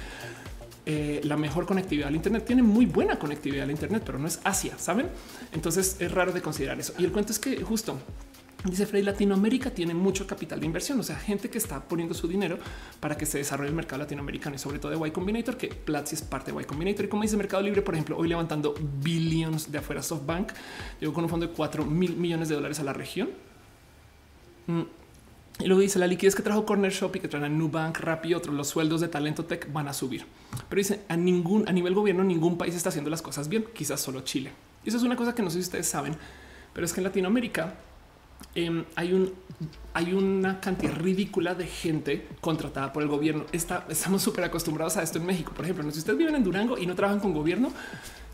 eh, 0.87 1.21
la 1.25 1.37
mejor 1.37 1.67
conectividad 1.67 2.09
al 2.09 2.17
Internet. 2.17 2.45
Tiene 2.47 2.63
muy 2.63 2.87
buena 2.87 3.19
conectividad 3.19 3.65
al 3.65 3.71
Internet, 3.71 4.03
pero 4.07 4.19
no 4.19 4.27
es 4.27 4.41
Asia, 4.45 4.79
saben? 4.79 5.09
Entonces 5.53 5.97
es 5.99 6.11
raro 6.13 6.33
de 6.33 6.41
considerar 6.41 6.79
eso. 6.81 6.95
Y 6.99 7.05
el 7.05 7.13
cuento 7.13 7.33
es 7.33 7.39
que 7.39 7.61
justo 7.63 7.99
Dice 8.65 8.87
Freddy, 8.87 9.05
Latinoamérica 9.05 9.71
tiene 9.71 9.95
mucho 9.95 10.27
capital 10.27 10.59
de 10.59 10.67
inversión, 10.67 10.99
o 10.99 11.03
sea, 11.03 11.17
gente 11.17 11.51
que 11.51 11.59
está 11.59 11.87
poniendo 11.87 12.15
su 12.15 12.27
dinero 12.27 12.59
para 12.99 13.17
que 13.17 13.27
se 13.27 13.39
desarrolle 13.39 13.69
el 13.69 13.77
mercado 13.77 14.03
latinoamericano 14.03 14.57
y 14.57 14.59
sobre 14.59 14.79
todo 14.79 14.99
de 14.99 15.09
Y 15.09 15.11
Combinator, 15.13 15.57
que 15.57 15.69
Platzi 15.69 16.17
es 16.17 16.23
parte 16.23 16.53
de 16.53 16.61
Y 16.61 16.65
Combinator. 16.65 17.05
Y 17.05 17.09
como 17.09 17.23
dice 17.23 17.37
Mercado 17.37 17.63
Libre, 17.63 17.83
por 17.83 17.95
ejemplo, 17.95 18.17
hoy 18.17 18.29
levantando 18.29 18.75
billions 19.03 19.71
de 19.71 19.79
afuera 19.79 20.03
SoftBank, 20.03 20.53
llegó 21.01 21.13
con 21.13 21.25
un 21.25 21.31
fondo 21.31 21.47
de 21.47 21.53
4 21.53 21.85
mil 21.85 22.17
millones 22.17 22.49
de 22.49 22.55
dólares 22.57 22.81
a 22.81 22.85
la 22.85 22.93
región. 22.93 23.31
Mm. 24.67 24.83
Y 25.59 25.67
luego 25.67 25.81
dice 25.81 25.99
la 25.99 26.07
liquidez 26.07 26.35
que 26.35 26.43
trajo 26.43 26.67
Corner 26.67 26.93
Shop 26.93 27.15
y 27.17 27.21
que 27.21 27.29
traen 27.29 27.57
Nubank, 27.57 27.99
Rappi 28.01 28.31
y 28.31 28.35
otros, 28.35 28.55
los 28.55 28.69
sueldos 28.69 29.01
de 29.01 29.09
talento 29.09 29.45
tech 29.47 29.73
van 29.73 29.89
a 29.89 29.93
subir. 29.93 30.27
Pero 30.69 30.79
dice 30.79 31.01
a 31.09 31.17
ningún, 31.17 31.67
a 31.69 31.73
nivel 31.73 31.95
gobierno, 31.95 32.25
ningún 32.25 32.59
país 32.59 32.75
está 32.75 32.91
haciendo 32.91 33.11
las 33.11 33.23
cosas 33.23 33.49
bien, 33.49 33.65
quizás 33.73 34.01
solo 34.01 34.21
Chile. 34.23 34.53
Y 34.85 34.89
eso 34.89 34.99
es 34.99 35.05
una 35.05 35.17
cosa 35.17 35.35
que 35.35 35.43
no 35.43 35.49
sé 35.49 35.55
si 35.55 35.63
ustedes 35.63 35.87
saben, 35.87 36.15
pero 36.75 36.85
es 36.85 36.93
que 36.93 37.01
en 37.01 37.05
Latinoamérica 37.05 37.75
Em, 38.55 38.85
hay 38.95 39.13
un 39.13 39.33
hay 39.95 40.13
una 40.13 40.61
cantidad 40.61 40.95
ridícula 40.95 41.55
de 41.55 41.67
gente 41.67 42.29
contratada 42.43 42.93
por 42.93 43.03
el 43.03 43.09
gobierno. 43.09 43.47
Estamos 43.53 44.23
súper 44.23 44.45
acostumbrados 44.45 44.99
a 44.99 45.03
esto 45.03 45.19
en 45.19 45.25
México. 45.25 45.53
Por 45.57 45.65
ejemplo, 45.65 45.91
si 45.91 45.99
ustedes 45.99 46.19
viven 46.19 46.35
en 46.35 46.45
Durango 46.45 46.77
y 46.77 46.87
no 46.87 46.95
trabajan 46.95 47.21
con 47.21 47.33
gobierno, 47.33 47.73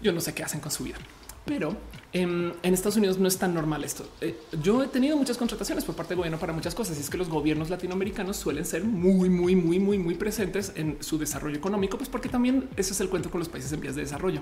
yo 0.01 0.13
no 0.13 0.21
sé 0.21 0.35
qué 0.35 0.43
hacen 0.43 0.59
con 0.59 0.73
su 0.73 0.83
vida. 0.83 0.97
Pero 1.45 1.77
em, 2.13 2.53
en, 2.63 2.75
Estados 2.75 2.97
Unidos 2.97 3.19
no 3.19 3.29
es 3.29 3.37
tan 3.39 3.55
normal 3.55 3.85
esto. 3.85 4.09
Eh, 4.21 4.37
yo 4.61 4.83
he 4.83 4.89
tenido 4.89 5.17
muchas 5.17 5.37
contrataciones 5.37 5.85
por 5.85 5.95
parte 5.95 6.11
del 6.11 6.19
gobierno 6.19 6.39
para 6.39 6.53
muchas 6.53 6.75
cosas 6.75 6.97
y 6.99 7.01
es 7.01 7.11
que 7.11 7.19
los 7.19 7.29
gobiernos 7.29 7.71
latinoamericanos 7.71 8.37
suelen 8.37 8.65
ser 8.65 8.85
muy, 8.85 9.29
muy, 9.29 9.55
muy, 9.55 9.79
muy, 9.79 9.99
muy 9.99 10.15
presentes 10.15 10.73
en 10.77 10.99
su 11.01 11.19
desarrollo 11.19 11.57
económico, 11.57 11.97
pues 11.97 12.09
porque 12.09 12.29
también 12.29 12.69
ese 12.77 12.93
es 12.93 13.01
el 13.01 13.09
cuento 13.09 13.31
con 13.31 13.39
los 13.41 13.49
países 13.49 13.73
en 13.73 13.81
vías 13.81 13.95
de 13.97 14.03
desarrollo. 14.03 14.41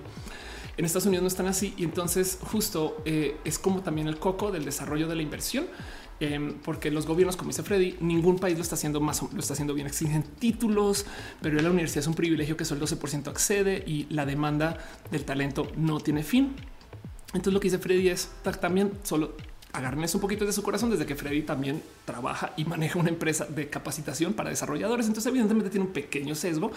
En 0.77 0.85
Estados 0.85 1.07
Unidos 1.07 1.23
no 1.23 1.29
están 1.29 1.47
así 1.47 1.75
y 1.77 1.85
entonces 1.85 2.39
justo 2.43 3.03
eh, 3.05 3.37
es 3.45 3.59
como 3.59 3.83
también 3.83 4.09
el 4.09 4.19
coco 4.19 4.51
del 4.51 4.65
desarrollo 4.65 5.09
de 5.09 5.17
la 5.17 5.23
inversión. 5.23 5.67
Em, 6.23 6.59
porque 6.63 6.91
los 6.91 7.07
gobiernos, 7.07 7.35
como 7.37 7.49
dice 7.49 7.63
Freddy, 7.63 7.97
ningún 8.01 8.39
país 8.39 8.55
lo 8.57 8.63
está 8.63 8.75
haciendo 8.75 9.01
más, 9.01 9.23
lo 9.23 9.41
está 9.41 9.55
haciendo 9.55 9.73
bien. 9.73 9.87
Exigen 9.87 10.23
títulos, 10.23 11.07
pero 11.41 11.57
en 11.57 11.65
la 11.65 11.71
universidad 11.71 12.03
es 12.03 12.07
un 12.09 12.15
privilegio 12.15 12.59
que 12.59 12.67
solo 12.67 12.85
el 12.85 12.87
12% 12.87 13.29
accede 13.29 13.83
y 13.87 14.07
la 14.11 14.27
demanda 14.27 14.77
del 15.11 15.25
talento 15.25 15.67
no 15.77 15.99
tiene 15.99 16.23
fin. 16.23 16.55
Entonces 17.29 17.55
lo 17.55 17.61
que 17.61 17.69
dice 17.69 17.79
Freddy 17.79 18.09
es 18.09 18.31
también 18.61 18.93
solo 19.03 19.35
agarren 19.73 20.05
un 20.13 20.21
poquito 20.21 20.45
de 20.45 20.53
su 20.53 20.63
corazón 20.63 20.91
desde 20.91 21.07
que 21.07 21.15
Freddy 21.15 21.43
también 21.43 21.83
trabaja 22.05 22.53
y 22.57 22.65
maneja 22.65 22.99
una 22.99 23.09
empresa 23.09 23.47
de 23.47 23.69
capacitación 23.69 24.33
para 24.35 24.51
desarrolladores. 24.51 25.07
Entonces 25.07 25.31
evidentemente 25.31 25.71
tiene 25.71 25.87
un 25.87 25.93
pequeño 25.93 26.35
sesgo, 26.35 26.73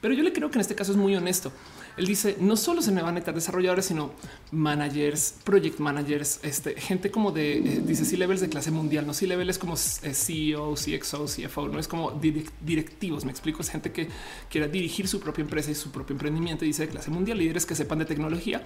pero 0.00 0.14
yo 0.14 0.22
le 0.22 0.32
creo 0.32 0.50
que 0.50 0.58
en 0.58 0.60
este 0.60 0.74
caso 0.74 0.92
es 0.92 0.98
muy 0.98 1.16
honesto. 1.16 1.50
Él 1.96 2.06
dice 2.06 2.36
no 2.40 2.56
solo 2.56 2.82
se 2.82 2.92
me 2.92 3.00
van 3.00 3.10
a 3.10 3.12
meter 3.12 3.34
desarrolladores, 3.34 3.86
sino 3.86 4.12
managers, 4.52 5.34
project 5.44 5.78
managers, 5.78 6.40
este, 6.42 6.78
gente 6.80 7.10
como 7.10 7.32
de 7.32 7.58
eh, 7.58 7.82
dice 7.84 8.04
C 8.04 8.16
levels 8.16 8.40
de 8.40 8.48
clase 8.48 8.70
mundial, 8.70 9.06
no 9.06 9.14
C 9.14 9.26
levels 9.26 9.58
como 9.58 9.74
eh, 9.74 10.14
CEO, 10.14 10.74
CXO, 10.74 11.26
CFO, 11.26 11.68
no 11.68 11.78
es 11.78 11.88
como 11.88 12.12
directivos. 12.60 13.24
Me 13.24 13.30
explico, 13.30 13.62
es 13.62 13.70
gente 13.70 13.92
que 13.92 14.08
quiera 14.50 14.68
dirigir 14.68 15.08
su 15.08 15.20
propia 15.20 15.42
empresa 15.42 15.70
y 15.70 15.74
su 15.74 15.90
propio 15.90 16.14
emprendimiento. 16.14 16.64
Dice 16.64 16.82
de 16.82 16.88
clase 16.88 17.10
mundial, 17.10 17.38
líderes 17.38 17.66
que 17.66 17.74
sepan 17.74 17.98
de 17.98 18.04
tecnología 18.04 18.62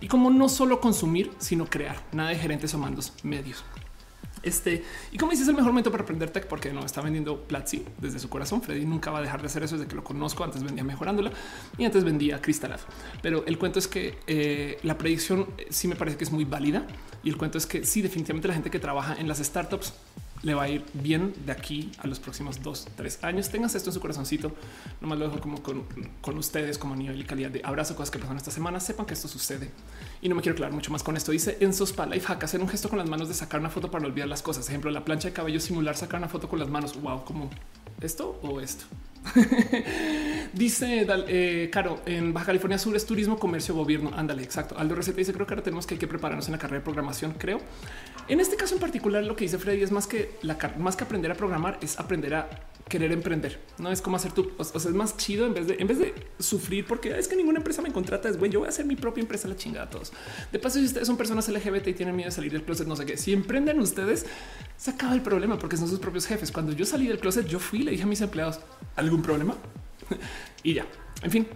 y 0.00 0.08
como 0.08 0.30
no 0.30 0.48
solo 0.48 0.80
consumir, 0.80 1.30
sino 1.38 1.66
crear, 1.66 2.02
nada 2.12 2.30
de 2.30 2.36
gerentes 2.36 2.74
o 2.74 2.78
mandos 2.78 3.12
medios. 3.22 3.64
Este, 4.44 4.84
y 5.12 5.18
como 5.18 5.30
dices, 5.30 5.44
es 5.44 5.48
el 5.48 5.54
mejor 5.54 5.72
momento 5.72 5.90
para 5.90 6.02
aprender 6.02 6.30
tech 6.30 6.46
porque 6.46 6.72
no 6.72 6.84
está 6.84 7.00
vendiendo 7.00 7.42
Platzi 7.42 7.84
desde 7.98 8.18
su 8.18 8.28
corazón. 8.28 8.62
Freddy 8.62 8.84
nunca 8.84 9.10
va 9.10 9.18
a 9.18 9.22
dejar 9.22 9.40
de 9.40 9.46
hacer 9.46 9.62
eso 9.62 9.76
desde 9.76 9.88
que 9.88 9.96
lo 9.96 10.04
conozco. 10.04 10.44
Antes 10.44 10.62
vendía 10.62 10.84
mejorándola 10.84 11.32
y 11.78 11.84
antes 11.84 12.04
vendía 12.04 12.40
Crystal 12.40 12.76
Pero 13.22 13.44
el 13.46 13.58
cuento 13.58 13.78
es 13.78 13.88
que 13.88 14.18
eh, 14.26 14.78
la 14.82 14.98
predicción 14.98 15.46
sí 15.70 15.88
me 15.88 15.96
parece 15.96 16.16
que 16.16 16.24
es 16.24 16.32
muy 16.32 16.44
válida 16.44 16.86
y 17.22 17.30
el 17.30 17.36
cuento 17.36 17.58
es 17.58 17.66
que 17.66 17.84
sí, 17.84 18.02
definitivamente 18.02 18.48
la 18.48 18.54
gente 18.54 18.70
que 18.70 18.78
trabaja 18.78 19.16
en 19.18 19.28
las 19.28 19.38
startups 19.38 19.94
le 20.44 20.54
va 20.54 20.64
a 20.64 20.68
ir 20.68 20.84
bien 20.92 21.32
de 21.46 21.52
aquí 21.52 21.90
a 21.98 22.06
los 22.06 22.20
próximos 22.20 22.62
dos, 22.62 22.86
tres 22.96 23.18
años. 23.22 23.48
Tengas 23.48 23.74
esto 23.74 23.90
en 23.90 23.94
su 23.94 24.00
corazoncito. 24.00 24.52
Nomás 25.00 25.18
lo 25.18 25.28
dejo 25.28 25.40
como 25.40 25.62
con, 25.62 26.38
ustedes, 26.38 26.76
como 26.76 26.94
nivel 26.94 27.20
y 27.20 27.24
calidad 27.24 27.50
de 27.50 27.62
abrazo, 27.64 27.96
cosas 27.96 28.10
que 28.10 28.18
pasan 28.18 28.36
esta 28.36 28.50
semana. 28.50 28.78
Sepan 28.78 29.06
que 29.06 29.14
esto 29.14 29.26
sucede 29.26 29.70
y 30.24 30.28
no 30.30 30.34
me 30.34 30.40
quiero 30.40 30.54
aclarar 30.54 30.72
mucho 30.72 30.90
más 30.90 31.02
con 31.02 31.18
esto. 31.18 31.32
Dice 31.32 31.58
en 31.60 31.74
Sospa 31.74 32.06
Life 32.06 32.26
Hack 32.26 32.44
hacer 32.44 32.58
un 32.58 32.66
gesto 32.66 32.88
con 32.88 32.98
las 32.98 33.08
manos 33.08 33.28
de 33.28 33.34
sacar 33.34 33.60
una 33.60 33.68
foto 33.68 33.90
para 33.90 34.02
no 34.02 34.08
olvidar 34.08 34.26
las 34.26 34.40
cosas. 34.40 34.66
Ejemplo, 34.66 34.90
la 34.90 35.04
plancha 35.04 35.28
de 35.28 35.34
cabello 35.34 35.60
simular 35.60 35.96
sacar 35.96 36.18
una 36.18 36.30
foto 36.30 36.48
con 36.48 36.58
las 36.58 36.68
manos. 36.68 36.98
Wow, 36.98 37.24
como 37.26 37.50
esto 38.00 38.40
o 38.42 38.58
esto. 38.58 38.86
dice 40.54 41.06
eh, 41.28 41.68
Caro 41.70 42.00
en 42.06 42.32
Baja 42.32 42.46
California 42.46 42.78
Sur 42.78 42.96
es 42.96 43.04
turismo, 43.04 43.38
comercio, 43.38 43.74
gobierno. 43.74 44.12
Ándale, 44.16 44.42
exacto. 44.42 44.78
Aldo 44.78 44.94
Receta 44.94 45.18
dice 45.18 45.34
creo 45.34 45.46
que 45.46 45.52
ahora 45.52 45.62
tenemos 45.62 45.86
que 45.86 45.94
hay 45.94 46.00
que 46.00 46.08
prepararnos 46.08 46.46
en 46.46 46.52
la 46.52 46.58
carrera 46.58 46.78
de 46.78 46.84
programación. 46.84 47.34
Creo 47.38 47.60
en 48.26 48.40
este 48.40 48.56
caso 48.56 48.74
en 48.74 48.80
particular, 48.80 49.22
lo 49.24 49.36
que 49.36 49.44
dice 49.44 49.58
Freddy 49.58 49.82
es 49.82 49.92
más 49.92 50.06
que 50.06 50.38
la 50.40 50.56
más 50.78 50.96
que 50.96 51.04
aprender 51.04 51.30
a 51.30 51.34
programar, 51.34 51.78
es 51.82 51.98
aprender 51.98 52.34
a 52.34 52.48
querer 52.88 53.12
emprender. 53.12 53.60
No 53.78 53.90
es 53.90 54.00
como 54.00 54.16
hacer 54.16 54.32
tú. 54.32 54.52
O 54.58 54.64
sea, 54.64 54.90
es 54.90 54.96
más 54.96 55.16
chido 55.16 55.46
en 55.46 55.54
vez 55.54 55.66
de 55.66 55.76
en 55.78 55.86
vez 55.86 55.98
de 55.98 56.14
sufrir 56.38 56.86
porque 56.86 57.18
es 57.18 57.28
que 57.28 57.36
ninguna 57.36 57.58
empresa 57.58 57.82
me 57.82 57.92
contrata. 57.92 58.28
Es 58.28 58.38
güey, 58.38 58.50
yo 58.50 58.60
voy 58.60 58.66
a 58.66 58.70
hacer 58.70 58.84
mi 58.84 58.96
propia 58.96 59.22
empresa, 59.22 59.48
la 59.48 59.56
chingada 59.56 59.86
a 59.86 59.90
todos. 59.90 60.12
De 60.52 60.58
paso, 60.58 60.78
si 60.78 60.84
ustedes 60.84 61.06
son 61.06 61.16
personas 61.16 61.48
LGBT 61.48 61.88
y 61.88 61.94
tienen 61.94 62.14
miedo 62.14 62.28
de 62.28 62.34
salir 62.34 62.52
del 62.52 62.62
closet, 62.62 62.86
no 62.86 62.96
sé 62.96 63.06
qué. 63.06 63.16
Si 63.16 63.32
emprenden 63.32 63.80
ustedes, 63.80 64.26
se 64.76 64.90
acaba 64.90 65.14
el 65.14 65.22
problema 65.22 65.58
porque 65.58 65.76
son 65.76 65.88
sus 65.88 65.98
propios 65.98 66.26
jefes. 66.26 66.52
Cuando 66.52 66.72
yo 66.72 66.84
salí 66.84 67.06
del 67.06 67.18
closet, 67.18 67.46
yo 67.46 67.58
fui 67.58 67.80
y 67.80 67.82
le 67.84 67.90
dije 67.92 68.04
a 68.04 68.06
mis 68.06 68.20
empleados 68.20 68.60
algún 68.96 69.22
problema 69.22 69.56
y 70.62 70.74
ya. 70.74 70.86
En 71.22 71.30
fin, 71.30 71.46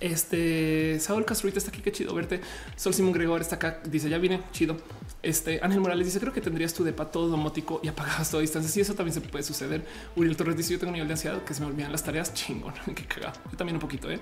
este 0.00 0.98
Saúl 1.00 1.24
Castruita 1.24 1.58
está 1.58 1.70
aquí. 1.70 1.80
Qué 1.80 1.92
chido 1.92 2.14
verte. 2.14 2.40
Sol 2.76 2.94
Simón 2.94 3.12
Gregor 3.12 3.40
está 3.40 3.56
acá. 3.56 3.80
Dice 3.84 4.08
ya 4.08 4.18
vine 4.18 4.42
chido. 4.52 4.76
Este 5.22 5.60
Ángel 5.62 5.80
Morales 5.80 6.06
dice 6.06 6.20
creo 6.20 6.32
que 6.32 6.40
tendrías 6.40 6.72
tu 6.72 6.82
depa 6.82 7.10
todo 7.10 7.28
domótico 7.28 7.80
y 7.82 7.88
apagadas 7.88 8.30
toda 8.30 8.40
distancia. 8.40 8.70
Sí, 8.70 8.80
eso 8.80 8.94
también 8.94 9.14
se 9.14 9.20
puede 9.20 9.44
suceder. 9.44 9.84
Uriel 10.16 10.36
Torres 10.36 10.56
dice 10.56 10.72
yo 10.72 10.78
tengo 10.78 10.90
un 10.90 10.94
nivel 10.94 11.08
de 11.08 11.14
ansiedad 11.14 11.42
que 11.42 11.54
se 11.54 11.60
me 11.60 11.66
olvidan 11.66 11.92
las 11.92 12.02
tareas. 12.02 12.32
Chingón. 12.34 12.74
Qué 12.94 13.04
cagado. 13.04 13.38
Yo 13.50 13.56
también 13.56 13.76
un 13.76 13.80
poquito. 13.80 14.10
¿eh? 14.10 14.18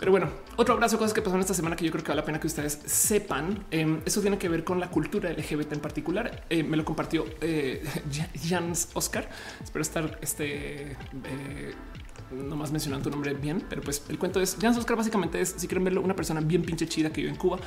Pero 0.00 0.12
bueno, 0.12 0.30
otro 0.56 0.72
abrazo, 0.72 0.96
cosas 0.96 1.12
que 1.12 1.20
pasaron 1.20 1.42
esta 1.42 1.52
semana 1.52 1.76
que 1.76 1.84
yo 1.84 1.92
creo 1.92 2.02
que 2.02 2.08
vale 2.08 2.22
la 2.22 2.24
pena 2.24 2.40
que 2.40 2.46
ustedes 2.46 2.80
sepan. 2.86 3.66
Em, 3.70 4.00
eso 4.06 4.22
tiene 4.22 4.38
que 4.38 4.48
ver 4.48 4.64
con 4.64 4.80
la 4.80 4.88
cultura 4.88 5.30
LGBT 5.30 5.74
en 5.74 5.80
particular. 5.80 6.46
Eh, 6.48 6.62
me 6.62 6.78
lo 6.78 6.86
compartió 6.86 7.26
eh, 7.42 7.84
Jans 8.48 8.88
Oscar. 8.94 9.28
Espero 9.62 9.82
estar 9.82 10.18
este, 10.22 10.92
eh, 10.92 11.74
no 12.30 12.56
más 12.56 12.72
mencionando 12.72 13.04
tu 13.04 13.10
nombre 13.10 13.34
bien, 13.34 13.62
pero 13.68 13.82
pues 13.82 14.02
el 14.08 14.18
cuento 14.18 14.40
es 14.40 14.56
Jans 14.58 14.78
Oscar 14.78 14.96
básicamente 14.96 15.38
es, 15.38 15.54
si 15.58 15.66
quieren 15.66 15.84
verlo, 15.84 16.00
una 16.00 16.16
persona 16.16 16.40
bien 16.40 16.62
pinche 16.62 16.86
chida 16.86 17.10
que 17.10 17.20
vive 17.20 17.32
en 17.32 17.36
Cuba, 17.38 17.58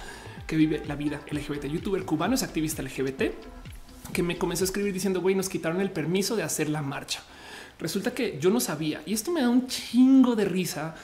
que 0.47 0.55
vive 0.55 0.83
la 0.85 0.95
vida 0.95 1.21
LGBT, 1.31 1.65
youtuber 1.65 2.03
cubano, 2.03 2.35
es 2.35 2.43
activista 2.43 2.81
LGBT, 2.81 3.23
que 4.11 4.23
me 4.23 4.37
comenzó 4.37 4.63
a 4.63 4.65
escribir 4.65 4.93
diciendo, 4.93 5.21
güey, 5.21 5.35
nos 5.35 5.49
quitaron 5.49 5.81
el 5.81 5.91
permiso 5.91 6.35
de 6.35 6.43
hacer 6.43 6.69
la 6.69 6.81
marcha. 6.81 7.21
Resulta 7.79 8.13
que 8.13 8.37
yo 8.39 8.49
no 8.49 8.59
sabía 8.59 9.01
y 9.05 9.13
esto 9.13 9.31
me 9.31 9.41
da 9.41 9.49
un 9.49 9.67
chingo 9.67 10.35
de 10.35 10.45
risa 10.45 10.95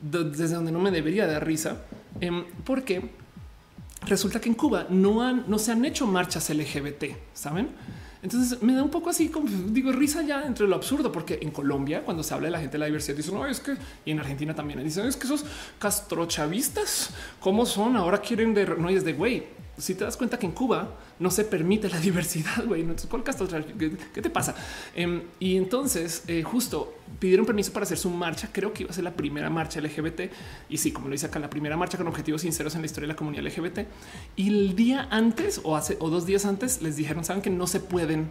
desde 0.00 0.54
donde 0.54 0.70
no 0.70 0.78
me 0.78 0.90
debería 0.90 1.26
dar 1.26 1.44
risa, 1.44 1.82
em, 2.20 2.44
porque 2.64 3.10
resulta 4.06 4.40
que 4.40 4.48
en 4.48 4.54
Cuba 4.54 4.86
no 4.90 5.22
han, 5.22 5.44
no 5.48 5.58
se 5.58 5.72
han 5.72 5.84
hecho 5.84 6.06
marchas 6.06 6.50
LGBT, 6.50 7.16
saben? 7.34 7.68
Entonces 8.22 8.62
me 8.62 8.74
da 8.74 8.82
un 8.82 8.90
poco 8.90 9.10
así 9.10 9.28
como 9.28 9.48
digo 9.48 9.92
risa 9.92 10.22
ya 10.22 10.44
entre 10.44 10.66
lo 10.66 10.74
absurdo, 10.74 11.12
porque 11.12 11.38
en 11.40 11.50
Colombia, 11.50 12.02
cuando 12.04 12.22
se 12.22 12.34
habla 12.34 12.46
de 12.46 12.52
la 12.52 12.60
gente 12.60 12.72
de 12.72 12.78
la 12.78 12.86
diversidad, 12.86 13.16
dicen 13.16 13.34
no 13.34 13.46
es 13.46 13.60
que 13.60 13.76
y 14.04 14.10
en 14.10 14.18
Argentina 14.18 14.54
también 14.54 14.82
dicen 14.82 15.06
es 15.06 15.16
que 15.16 15.26
esos 15.26 15.44
castrochavistas, 15.78 17.10
cómo 17.40 17.64
son 17.64 17.96
ahora 17.96 18.20
quieren 18.20 18.54
de 18.54 18.66
no 18.66 18.88
es 18.88 19.04
de 19.04 19.12
güey. 19.12 19.58
Si 19.78 19.94
te 19.94 20.04
das 20.04 20.16
cuenta 20.16 20.38
que 20.38 20.46
en 20.46 20.52
Cuba 20.52 20.96
no 21.18 21.30
se 21.30 21.44
permite 21.44 21.88
la 21.88 21.98
diversidad, 22.00 22.64
güey, 22.66 22.82
¿no? 22.82 22.94
¿cuál 23.08 23.24
¿Qué 24.12 24.22
te 24.22 24.30
pasa? 24.30 24.54
Em, 24.94 25.22
y 25.38 25.56
entonces 25.56 26.24
eh, 26.26 26.42
justo 26.42 26.94
pidieron 27.18 27.46
permiso 27.46 27.72
para 27.72 27.84
hacer 27.84 27.98
su 27.98 28.10
marcha. 28.10 28.50
Creo 28.52 28.72
que 28.72 28.82
iba 28.82 28.90
a 28.90 28.94
ser 28.94 29.04
la 29.04 29.14
primera 29.14 29.48
marcha 29.50 29.80
LGBT. 29.80 30.32
Y 30.68 30.78
sí, 30.78 30.92
como 30.92 31.08
lo 31.08 31.12
dice 31.12 31.26
acá, 31.26 31.38
la 31.38 31.50
primera 31.50 31.76
marcha 31.76 31.96
con 31.96 32.06
objetivos 32.08 32.42
sinceros 32.42 32.74
en 32.74 32.82
la 32.82 32.86
historia 32.86 33.06
de 33.06 33.14
la 33.14 33.16
comunidad 33.16 33.44
LGBT. 33.44 33.80
Y 34.36 34.48
el 34.48 34.76
día 34.76 35.08
antes 35.10 35.60
o 35.64 35.76
hace 35.76 35.96
o 36.00 36.10
dos 36.10 36.26
días 36.26 36.44
antes 36.44 36.82
les 36.82 36.96
dijeron, 36.96 37.24
saben 37.24 37.42
que 37.42 37.50
no 37.50 37.66
se 37.66 37.80
pueden, 37.80 38.28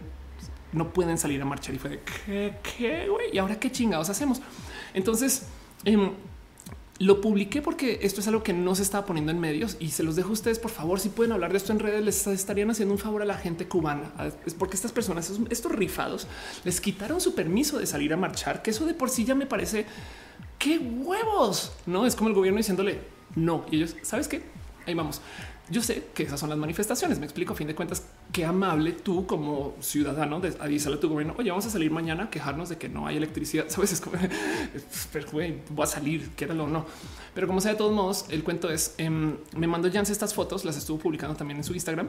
no 0.72 0.92
pueden 0.92 1.18
salir 1.18 1.40
a 1.42 1.44
marchar. 1.44 1.74
Y 1.74 1.78
fue 1.78 1.90
de 1.90 2.00
qué, 2.00 2.54
qué, 2.76 3.08
güey. 3.08 3.26
Y 3.32 3.38
ahora 3.38 3.58
qué 3.58 3.70
chingados 3.72 4.10
hacemos. 4.10 4.40
Entonces, 4.94 5.46
em, 5.84 6.12
lo 6.98 7.20
publiqué 7.20 7.62
porque 7.62 8.00
esto 8.02 8.20
es 8.20 8.26
algo 8.26 8.42
que 8.42 8.52
no 8.52 8.74
se 8.74 8.82
estaba 8.82 9.06
poniendo 9.06 9.30
en 9.30 9.38
medios 9.38 9.76
y 9.78 9.90
se 9.90 10.02
los 10.02 10.16
dejo 10.16 10.30
a 10.30 10.32
ustedes. 10.32 10.58
Por 10.58 10.70
favor, 10.70 10.98
si 10.98 11.08
pueden 11.08 11.32
hablar 11.32 11.52
de 11.52 11.58
esto 11.58 11.72
en 11.72 11.78
redes, 11.78 12.04
les 12.04 12.26
estarían 12.26 12.70
haciendo 12.70 12.92
un 12.92 12.98
favor 12.98 13.22
a 13.22 13.24
la 13.24 13.36
gente 13.36 13.68
cubana. 13.68 14.12
Es 14.44 14.54
porque 14.54 14.74
estas 14.74 14.90
personas, 14.90 15.30
estos 15.50 15.72
rifados, 15.72 16.26
les 16.64 16.80
quitaron 16.80 17.20
su 17.20 17.34
permiso 17.34 17.78
de 17.78 17.86
salir 17.86 18.12
a 18.12 18.16
marchar, 18.16 18.62
que 18.62 18.70
eso 18.70 18.84
de 18.84 18.94
por 18.94 19.10
sí 19.10 19.24
ya 19.24 19.34
me 19.34 19.46
parece 19.46 19.86
qué 20.58 20.78
huevos. 20.78 21.72
No 21.86 22.04
es 22.04 22.16
como 22.16 22.30
el 22.30 22.34
gobierno 22.34 22.58
diciéndole 22.58 23.00
no. 23.36 23.64
Y 23.70 23.76
ellos, 23.76 23.94
sabes 24.02 24.26
qué? 24.26 24.42
Ahí 24.86 24.94
vamos. 24.94 25.20
Yo 25.70 25.82
sé 25.82 26.04
que 26.14 26.22
esas 26.22 26.40
son 26.40 26.48
las 26.48 26.58
manifestaciones. 26.58 27.18
Me 27.18 27.26
explico 27.26 27.52
a 27.52 27.56
fin 27.56 27.66
de 27.66 27.74
cuentas 27.74 28.02
qué 28.32 28.44
amable 28.44 28.92
tú 28.92 29.26
como 29.26 29.74
ciudadano 29.80 30.40
de 30.40 30.56
avisarle 30.60 30.96
a 30.96 31.00
tu 31.00 31.08
gobierno. 31.08 31.34
Oye, 31.38 31.50
vamos 31.50 31.66
a 31.66 31.70
salir 31.70 31.90
mañana 31.90 32.24
a 32.24 32.30
quejarnos 32.30 32.68
de 32.68 32.78
que 32.78 32.88
no 32.88 33.06
hay 33.06 33.16
electricidad. 33.16 33.66
Sabes, 33.68 33.92
es 33.92 34.00
como 34.00 34.16
pero 35.12 35.28
voy 35.30 35.60
a 35.82 35.86
salir, 35.86 36.30
quédalo 36.30 36.64
o 36.64 36.68
no. 36.68 36.86
Pero 37.34 37.46
como 37.46 37.60
sea, 37.60 37.72
de 37.72 37.78
todos 37.78 37.92
modos, 37.92 38.26
el 38.30 38.42
cuento 38.42 38.70
es 38.70 38.94
em, 38.98 39.36
me 39.56 39.66
mandó 39.66 39.90
Jans 39.90 40.10
estas 40.10 40.34
fotos, 40.34 40.64
las 40.64 40.76
estuvo 40.76 40.98
publicando 40.98 41.36
también 41.36 41.58
en 41.58 41.64
su 41.64 41.74
Instagram, 41.74 42.08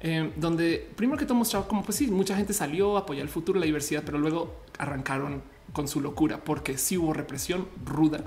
em, 0.00 0.30
donde 0.36 0.88
primero 0.96 1.18
que 1.18 1.26
todo 1.26 1.34
mostraba 1.34 1.66
como 1.66 1.82
pues 1.82 1.98
sí, 1.98 2.06
mucha 2.06 2.36
gente 2.36 2.52
salió 2.52 2.96
a 2.96 3.00
apoyar 3.00 3.24
el 3.24 3.28
futuro, 3.28 3.58
la 3.58 3.66
diversidad, 3.66 4.02
pero 4.06 4.18
luego 4.18 4.62
arrancaron 4.78 5.42
con 5.72 5.88
su 5.88 6.00
locura 6.00 6.42
porque 6.42 6.78
sí 6.78 6.96
hubo 6.96 7.12
represión 7.12 7.68
ruda 7.84 8.24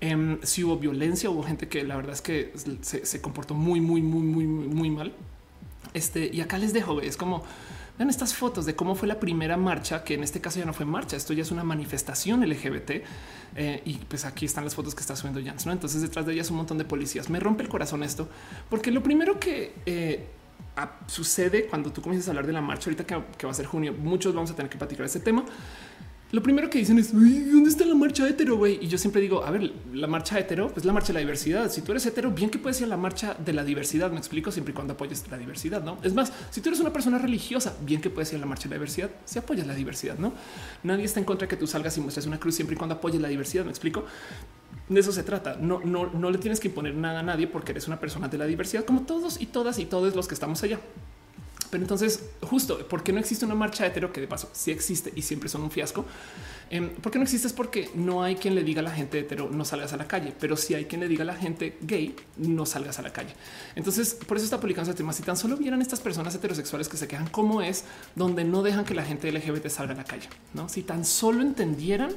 eh, 0.00 0.38
si 0.42 0.64
hubo 0.64 0.78
violencia, 0.78 1.30
hubo 1.30 1.42
gente 1.42 1.68
que 1.68 1.84
la 1.84 1.96
verdad 1.96 2.12
es 2.12 2.22
que 2.22 2.52
se, 2.82 3.20
comportó 3.20 3.54
muy, 3.54 3.80
muy, 3.80 4.00
muy, 4.00 4.22
muy, 4.22 4.44
muy 4.46 4.90
mal. 4.90 5.14
Este, 5.92 6.30
y 6.32 6.40
acá 6.40 6.58
les 6.58 6.72
dejo, 6.72 7.00
es 7.00 7.16
como 7.16 7.44
vean 7.98 8.08
estas 8.08 8.32
fotos 8.32 8.64
de 8.64 8.74
cómo 8.74 8.94
fue 8.94 9.08
la 9.08 9.20
primera 9.20 9.58
marcha, 9.58 10.04
que 10.04 10.14
en 10.14 10.22
este 10.22 10.40
caso 10.40 10.58
ya 10.58 10.64
no 10.64 10.72
fue 10.72 10.86
marcha, 10.86 11.16
esto 11.16 11.34
ya 11.34 11.42
es 11.42 11.50
una 11.50 11.64
manifestación 11.64 12.48
LGBT. 12.48 12.90
Eh, 13.56 13.82
y 13.84 13.94
pues 14.08 14.24
aquí 14.24 14.46
están 14.46 14.64
las 14.64 14.74
fotos 14.74 14.94
que 14.94 15.02
está 15.02 15.16
subiendo 15.16 15.42
Jans, 15.44 15.66
¿no? 15.66 15.72
Entonces 15.72 16.00
detrás 16.00 16.24
de 16.24 16.32
ellas 16.32 16.50
un 16.50 16.56
montón 16.56 16.78
de 16.78 16.84
policías. 16.84 17.28
Me 17.28 17.40
rompe 17.40 17.62
el 17.62 17.68
corazón 17.68 18.02
esto, 18.02 18.28
porque 18.70 18.90
lo 18.90 19.02
primero 19.02 19.38
que 19.38 19.74
eh, 19.84 20.24
sucede 21.08 21.66
cuando 21.66 21.92
tú 21.92 22.00
comienzas 22.00 22.28
a 22.28 22.30
hablar 22.30 22.46
de 22.46 22.54
la 22.54 22.62
marcha, 22.62 22.88
ahorita 22.88 23.04
que, 23.04 23.22
que 23.36 23.46
va 23.46 23.52
a 23.52 23.54
ser 23.54 23.66
junio, 23.66 23.92
muchos 23.92 24.34
vamos 24.34 24.50
a 24.50 24.56
tener 24.56 24.70
que 24.70 24.78
platicar 24.78 25.04
este 25.04 25.20
tema 25.20 25.44
lo 26.32 26.42
primero 26.42 26.70
que 26.70 26.78
dicen 26.78 26.98
es 26.98 27.12
¿dónde 27.12 27.68
está 27.68 27.84
la 27.84 27.94
marcha 27.94 28.28
hetero? 28.28 28.56
Güey? 28.56 28.78
Y 28.80 28.86
yo 28.88 28.98
siempre 28.98 29.20
digo, 29.20 29.44
a 29.44 29.50
ver, 29.50 29.72
la 29.92 30.06
marcha 30.06 30.38
hetero 30.38 30.66
es 30.66 30.72
pues 30.72 30.84
la 30.84 30.92
marcha 30.92 31.08
de 31.08 31.14
la 31.14 31.20
diversidad. 31.20 31.70
Si 31.70 31.82
tú 31.82 31.90
eres 31.90 32.06
hetero, 32.06 32.30
bien 32.30 32.50
que 32.50 32.58
puedes 32.58 32.78
ir 32.80 32.84
a 32.84 32.88
la 32.88 32.96
marcha 32.96 33.34
de 33.34 33.52
la 33.52 33.64
diversidad. 33.64 34.12
Me 34.12 34.18
explico 34.18 34.52
siempre 34.52 34.70
y 34.72 34.74
cuando 34.74 34.92
apoyes 34.92 35.24
la 35.28 35.38
diversidad. 35.38 35.82
No 35.82 35.98
es 36.02 36.14
más, 36.14 36.32
si 36.50 36.60
tú 36.60 36.68
eres 36.68 36.80
una 36.80 36.92
persona 36.92 37.18
religiosa, 37.18 37.74
bien 37.84 38.00
que 38.00 38.10
puedes 38.10 38.30
ir 38.32 38.36
a 38.36 38.40
la 38.40 38.46
marcha 38.46 38.64
de 38.64 38.70
la 38.70 38.76
diversidad 38.76 39.10
si 39.24 39.38
apoyas 39.38 39.66
la 39.66 39.74
diversidad. 39.74 40.18
No 40.18 40.32
nadie 40.84 41.04
está 41.04 41.18
en 41.18 41.26
contra 41.26 41.46
de 41.46 41.50
que 41.50 41.56
tú 41.56 41.66
salgas 41.66 41.96
y 41.98 42.00
muestres 42.00 42.26
una 42.26 42.38
cruz 42.38 42.54
siempre 42.54 42.74
y 42.74 42.78
cuando 42.78 42.94
apoyes 42.94 43.20
la 43.20 43.28
diversidad. 43.28 43.64
Me 43.64 43.70
explico. 43.70 44.04
De 44.88 45.00
eso 45.00 45.12
se 45.12 45.22
trata. 45.22 45.56
No, 45.56 45.80
no, 45.84 46.12
no 46.12 46.30
le 46.30 46.38
tienes 46.38 46.60
que 46.60 46.68
imponer 46.68 46.94
nada 46.94 47.20
a 47.20 47.22
nadie 47.22 47.46
porque 47.46 47.72
eres 47.72 47.86
una 47.86 47.98
persona 47.98 48.28
de 48.28 48.38
la 48.38 48.46
diversidad, 48.46 48.84
como 48.84 49.02
todos 49.02 49.40
y 49.40 49.46
todas 49.46 49.78
y 49.78 49.84
todos 49.84 50.14
los 50.14 50.28
que 50.28 50.34
estamos 50.34 50.62
allá. 50.62 50.80
Pero 51.70 51.82
entonces, 51.82 52.24
justo 52.42 52.86
porque 52.88 53.12
no 53.12 53.20
existe 53.20 53.44
una 53.44 53.54
marcha 53.54 53.86
hetero 53.86 54.12
que 54.12 54.20
de 54.20 54.26
paso 54.26 54.50
sí 54.52 54.70
existe 54.70 55.12
y 55.14 55.22
siempre 55.22 55.48
son 55.48 55.62
un 55.62 55.70
fiasco. 55.70 56.04
Eh, 56.68 56.80
¿Por 57.00 57.10
qué 57.10 57.18
no 57.18 57.24
existe? 57.24 57.46
Es 57.46 57.52
porque 57.52 57.90
no 57.94 58.22
hay 58.22 58.36
quien 58.36 58.54
le 58.54 58.62
diga 58.62 58.80
a 58.80 58.84
la 58.84 58.90
gente 58.90 59.20
hetero 59.20 59.48
no 59.50 59.64
salgas 59.64 59.92
a 59.92 59.96
la 59.96 60.06
calle, 60.06 60.32
pero 60.38 60.56
si 60.56 60.74
hay 60.74 60.84
quien 60.84 61.00
le 61.00 61.08
diga 61.08 61.22
a 61.22 61.26
la 61.26 61.34
gente 61.34 61.78
gay 61.82 62.14
no 62.36 62.66
salgas 62.66 62.98
a 62.98 63.02
la 63.02 63.12
calle. 63.12 63.34
Entonces, 63.74 64.14
por 64.14 64.36
eso 64.36 64.44
está 64.44 64.60
publicando 64.60 64.90
este 64.90 64.98
tema. 64.98 65.12
Si 65.12 65.22
tan 65.22 65.36
solo 65.36 65.56
vieran 65.56 65.80
estas 65.80 66.00
personas 66.00 66.34
heterosexuales 66.34 66.88
que 66.88 66.96
se 66.96 67.08
quejan 67.08 67.28
cómo 67.28 67.62
es 67.62 67.84
donde 68.14 68.44
no 68.44 68.62
dejan 68.62 68.84
que 68.84 68.94
la 68.94 69.04
gente 69.04 69.30
LGBT 69.30 69.68
salga 69.68 69.94
a 69.94 69.96
la 69.96 70.04
calle, 70.04 70.28
no? 70.54 70.68
Si 70.68 70.82
tan 70.82 71.04
solo 71.04 71.42
entendieran 71.42 72.14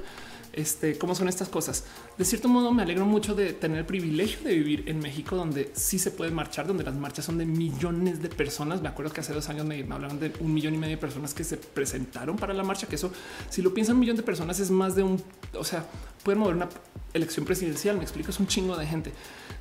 este, 0.54 0.98
cómo 0.98 1.16
son 1.16 1.28
estas 1.28 1.50
cosas. 1.50 1.84
De 2.18 2.24
cierto 2.26 2.48
modo, 2.48 2.72
me 2.72 2.84
alegro 2.84 3.06
mucho 3.06 3.34
de 3.36 3.54
tener 3.54 3.80
el 3.80 3.86
privilegio 3.86 4.48
de 4.48 4.56
vivir 4.56 4.84
en 4.88 5.00
México, 5.00 5.36
donde 5.36 5.72
sí 5.74 6.00
se 6.00 6.12
puede 6.12 6.32
marchar, 6.32 6.68
donde 6.68 6.84
las 6.84 6.96
marchas 6.96 7.26
son 7.26 7.40
de 7.40 7.46
millones 7.46 8.22
de 8.22 8.30
personas. 8.30 8.82
Me 8.82 8.88
acuerdo 8.88 9.12
que 9.12 9.22
hace 9.22 9.34
dos 9.34 9.50
años 9.50 9.66
me, 9.66 9.82
hablaron 9.82 10.20
de 10.20 10.32
un 10.40 10.54
millón 10.54 10.76
y 10.76 10.78
medio 10.78 10.96
de 10.96 11.02
personas 11.02 11.34
que 11.34 11.44
se 11.44 11.58
presentaron 11.58 12.38
para 12.38 12.54
la 12.54 12.64
marcha, 12.64 12.88
que 12.88 12.96
eso, 12.96 13.12
si 13.50 13.62
lo 13.62 13.74
piensan, 13.74 13.96
un 13.96 14.02
millón 14.02 14.16
de 14.16 14.24
personas 14.24 14.60
es 14.60 14.70
más 14.70 14.96
de 14.96 15.04
un, 15.04 15.22
o 15.54 15.64
sea, 15.64 15.86
pueden 16.24 16.40
mover 16.40 16.56
una 16.56 16.70
elección 17.14 17.46
presidencial. 17.46 17.98
Me 17.98 18.04
explico, 18.04 18.30
es 18.30 18.40
un 18.40 18.48
chingo 18.48 18.78
de 18.78 18.86
gente. 18.86 19.12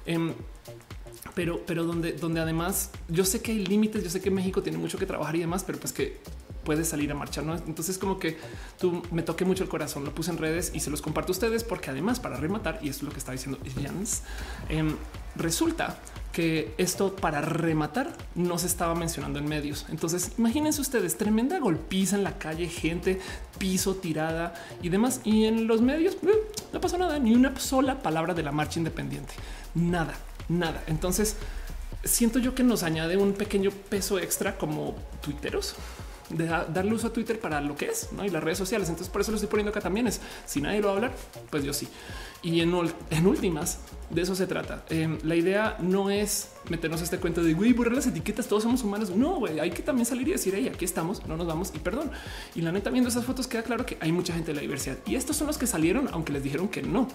Em, 0.05 0.35
pero, 1.35 1.63
pero 1.67 1.85
donde, 1.85 2.13
donde 2.13 2.41
además 2.41 2.91
yo 3.09 3.25
sé 3.25 3.41
que 3.41 3.53
hay 3.53 3.65
límites, 3.65 4.05
yo 4.05 4.11
sé 4.11 4.21
que 4.21 4.31
México 4.31 4.63
tiene 4.63 4.77
mucho 4.77 4.99
que 4.99 5.07
trabajar 5.07 5.37
y 5.37 5.41
demás, 5.41 5.65
pero 5.65 5.79
pues 5.79 5.93
que 5.93 6.21
puedes 6.65 6.89
salir 6.89 7.11
a 7.11 7.15
marchar. 7.15 7.45
Entonces, 7.67 7.99
como 7.99 8.19
que 8.19 8.39
tú 8.79 9.03
me 9.11 9.23
toqué 9.23 9.45
mucho 9.45 9.65
el 9.65 9.69
corazón, 9.69 10.05
lo 10.05 10.15
puse 10.15 10.31
en 10.31 10.39
redes 10.39 10.73
y 10.75 10.81
se 10.81 10.91
los 10.91 11.03
comparto 11.03 11.33
a 11.33 11.35
ustedes, 11.35 11.65
porque 11.65 11.91
además, 11.91 12.21
para 12.21 12.37
rematar, 12.37 12.79
y 12.83 12.89
esto 12.89 13.01
es 13.01 13.09
lo 13.09 13.13
que 13.13 13.19
está 13.19 13.33
diciendo 13.33 13.59
Jans, 13.83 14.23
em, 14.69 14.97
resulta 15.37 15.99
que 16.33 16.75
esto 16.79 17.15
para 17.15 17.41
rematar 17.43 18.13
no 18.35 18.59
se 18.59 18.67
estaba 18.67 18.95
mencionando 18.95 19.39
en 19.39 19.47
medios. 19.47 19.87
Entonces, 19.91 20.33
imagínense 20.39 20.81
ustedes 20.81 21.19
tremenda 21.19 21.59
golpiza 21.59 22.17
en 22.17 22.25
la 22.25 22.39
calle, 22.39 22.69
gente, 22.69 23.21
piso 23.59 23.97
tirada 23.97 24.55
y 24.83 24.89
demás. 24.89 25.21
Y 25.25 25.45
en 25.45 25.67
los 25.67 25.83
medios 25.83 26.17
eh, 26.23 26.53
no 26.73 26.81
pasó 26.81 26.97
nada, 26.97 27.19
ni 27.19 27.35
una 27.35 27.59
sola 27.59 28.03
palabra 28.03 28.35
de 28.35 28.43
la 28.43 28.53
marcha 28.53 28.79
independiente. 28.79 29.35
Nada, 29.75 30.15
nada. 30.49 30.83
Entonces, 30.87 31.37
siento 32.05 32.39
yo 32.39 32.55
que 32.55 32.63
nos 32.63 32.83
añade 32.83 33.17
un 33.17 33.35
pequeño 33.35 33.71
peso 33.71 34.19
extra 34.19 34.57
como 34.57 34.97
tuiteros 35.21 35.77
de 36.33 36.47
darle 36.47 36.95
uso 36.95 37.09
a 37.09 37.13
Twitter 37.13 37.39
para 37.39 37.61
lo 37.61 37.77
que 37.77 37.87
es 37.87 38.13
¿no? 38.13 38.25
y 38.25 38.31
las 38.31 38.43
redes 38.43 38.59
sociales. 38.59 38.89
Entonces, 38.89 39.13
por 39.13 39.21
eso 39.21 39.31
lo 39.31 39.37
estoy 39.37 39.49
poniendo 39.49 39.71
acá 39.71 39.81
también. 39.81 40.07
Es 40.07 40.21
si 40.47 40.61
nadie 40.61 40.81
lo 40.81 40.89
va 40.89 40.93
a 40.93 40.97
hablar, 40.97 41.13
pues 41.51 41.65
yo 41.65 41.73
sí. 41.73 41.89
Y 42.43 42.61
en, 42.61 42.75
en 43.11 43.27
últimas, 43.27 43.79
de 44.11 44.23
eso 44.23 44.35
se 44.35 44.47
trata. 44.47 44.85
Em, 44.91 45.19
la 45.23 45.37
idea 45.37 45.77
no 45.81 46.11
es 46.11 46.51
meternos 46.69 47.01
a 47.01 47.05
este 47.05 47.19
cuento 47.19 47.43
de 47.43 47.55
güey, 47.55 47.73
borrar 47.73 47.95
las 47.95 48.07
etiquetas. 48.07 48.47
Todos 48.47 48.65
somos 48.65 48.83
humanos. 48.83 49.11
No, 49.11 49.37
güey, 49.37 49.61
hay 49.61 49.71
que 49.71 49.83
también 49.83 50.07
salir 50.07 50.29
y 50.29 50.33
decir, 50.33 50.53
hey, 50.57 50.71
aquí 50.73 50.85
estamos, 50.85 51.27
no 51.27 51.37
nos 51.37 51.47
vamos 51.47 51.73
y 51.75 51.79
perdón. 51.79 52.11
Y 52.55 52.63
la 52.63 52.73
neta, 52.73 52.91
viendo 52.91 53.09
esas 53.09 53.25
fotos, 53.25 53.47
queda 53.47 53.63
claro 53.63 53.87
que 53.87 53.97
hay 54.01 54.13
mucha 54.13 54.35
gente 54.35 54.49
de 54.49 54.57
la 54.57 54.61
diversidad 54.61 54.99
y 55.07 55.15
estos 55.15 55.37
son 55.37 55.47
los 55.47 55.59
que 55.59 55.67
salieron, 55.67 56.09
aunque 56.13 56.33
les 56.33 56.43
dijeron 56.43 56.69
que 56.69 56.83
no. 56.83 57.09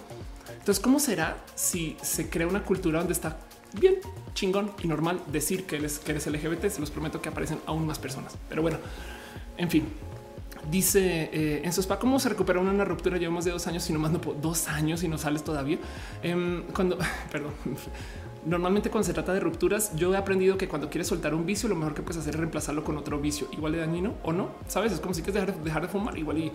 Entonces, 0.58 0.82
¿cómo 0.82 0.98
será 0.98 1.36
si 1.54 1.96
se 2.02 2.28
crea 2.28 2.46
una 2.46 2.64
cultura 2.64 2.98
donde 2.98 3.12
está 3.12 3.38
bien 3.74 3.96
chingón 4.38 4.70
y 4.82 4.86
normal 4.86 5.20
decir 5.26 5.66
que 5.66 5.76
eres, 5.76 5.98
que 5.98 6.12
eres 6.12 6.26
LGBT. 6.26 6.68
Se 6.68 6.80
los 6.80 6.90
prometo 6.90 7.20
que 7.20 7.28
aparecen 7.28 7.58
aún 7.66 7.86
más 7.86 7.98
personas. 7.98 8.36
Pero 8.48 8.62
bueno, 8.62 8.78
en 9.56 9.70
fin, 9.70 9.88
dice 10.70 11.30
eh, 11.32 11.62
en 11.64 11.70
spa 11.70 11.98
cómo 11.98 12.20
se 12.20 12.28
recupera 12.28 12.60
una, 12.60 12.84
ruptura. 12.84 13.18
Llevamos 13.18 13.44
de 13.44 13.50
dos 13.50 13.66
años 13.66 13.88
y 13.90 13.92
no 13.92 13.98
más 13.98 14.12
no 14.12 14.20
dos 14.40 14.68
años 14.68 15.02
y 15.02 15.08
no 15.08 15.18
sales 15.18 15.42
todavía. 15.42 15.78
Em, 16.22 16.62
cuando, 16.74 16.98
perdón, 17.32 17.52
normalmente 18.46 18.90
cuando 18.90 19.06
se 19.06 19.12
trata 19.12 19.32
de 19.32 19.40
rupturas, 19.40 19.94
yo 19.96 20.14
he 20.14 20.16
aprendido 20.16 20.56
que 20.56 20.68
cuando 20.68 20.88
quieres 20.88 21.08
soltar 21.08 21.34
un 21.34 21.44
vicio, 21.44 21.68
lo 21.68 21.74
mejor 21.74 21.94
que 21.94 22.02
puedes 22.02 22.18
hacer 22.18 22.34
es 22.34 22.40
reemplazarlo 22.40 22.84
con 22.84 22.96
otro 22.96 23.18
vicio 23.18 23.48
igual 23.52 23.72
de 23.72 23.78
dañino 23.78 24.14
o 24.22 24.32
no. 24.32 24.50
Sabes, 24.68 24.92
es 24.92 25.00
como 25.00 25.14
si 25.14 25.22
quieres 25.22 25.46
dejar, 25.46 25.64
dejar 25.64 25.82
de 25.82 25.88
fumar 25.88 26.16
igual 26.16 26.38
y 26.38 26.52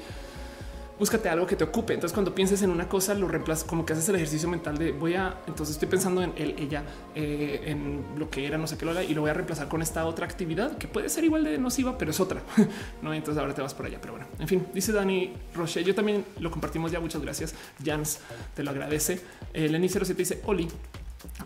búscate 1.04 1.28
algo 1.28 1.46
que 1.46 1.58
te 1.58 1.66
ocupe. 1.66 1.94
Entonces, 1.94 2.14
cuando 2.14 2.34
pienses 2.34 2.62
en 2.62 2.70
una 2.70 2.88
cosa, 2.88 3.14
lo 3.14 3.28
reemplazas 3.28 3.66
como 3.66 3.86
que 3.86 3.92
haces 3.92 4.08
el 4.08 4.16
ejercicio 4.16 4.48
mental 4.48 4.78
de 4.78 4.94
voy 4.94 5.16
a. 5.16 5.38
Entonces, 5.48 5.76
estoy 5.76 5.90
pensando 5.90 6.24
en 6.24 6.32
él, 6.38 6.56
ella, 6.58 6.86
eh, 7.14 7.62
en 7.66 8.06
lo 8.18 8.30
que 8.30 8.48
era, 8.48 8.58
no 8.58 8.68
sé 8.68 8.78
qué 8.78 8.86
lo 8.86 8.92
haga 8.92 9.04
y 9.04 9.14
lo 9.14 9.20
voy 9.20 9.30
a 9.30 9.34
reemplazar 9.34 9.68
con 9.68 9.82
esta 9.82 10.06
otra 10.06 10.26
actividad 10.26 10.78
que 10.78 10.88
puede 10.88 11.10
ser 11.10 11.26
igual 11.26 11.44
de 11.44 11.58
nociva, 11.58 11.98
pero 11.98 12.12
es 12.12 12.22
otra. 12.22 12.42
no, 13.02 13.14
entonces 13.14 13.42
ahora 13.42 13.54
te 13.54 13.62
vas 13.62 13.74
por 13.74 13.86
allá. 13.86 14.00
Pero 14.00 14.14
bueno, 14.14 14.28
en 14.40 14.48
fin, 14.48 14.66
dice 14.74 14.94
Dani 14.94 15.34
Roche. 15.54 15.84
Yo 15.84 15.94
también 15.94 16.24
lo 16.40 16.50
compartimos 16.50 16.90
ya. 16.90 17.02
Muchas 17.02 17.22
gracias. 17.22 17.54
Jans 17.84 18.20
te 18.56 18.64
lo 18.64 18.72
agradece. 18.72 19.20
Eh, 19.54 19.68
Lenny 19.68 19.90
07 19.90 20.14
dice 20.14 20.42
Oli. 20.46 20.70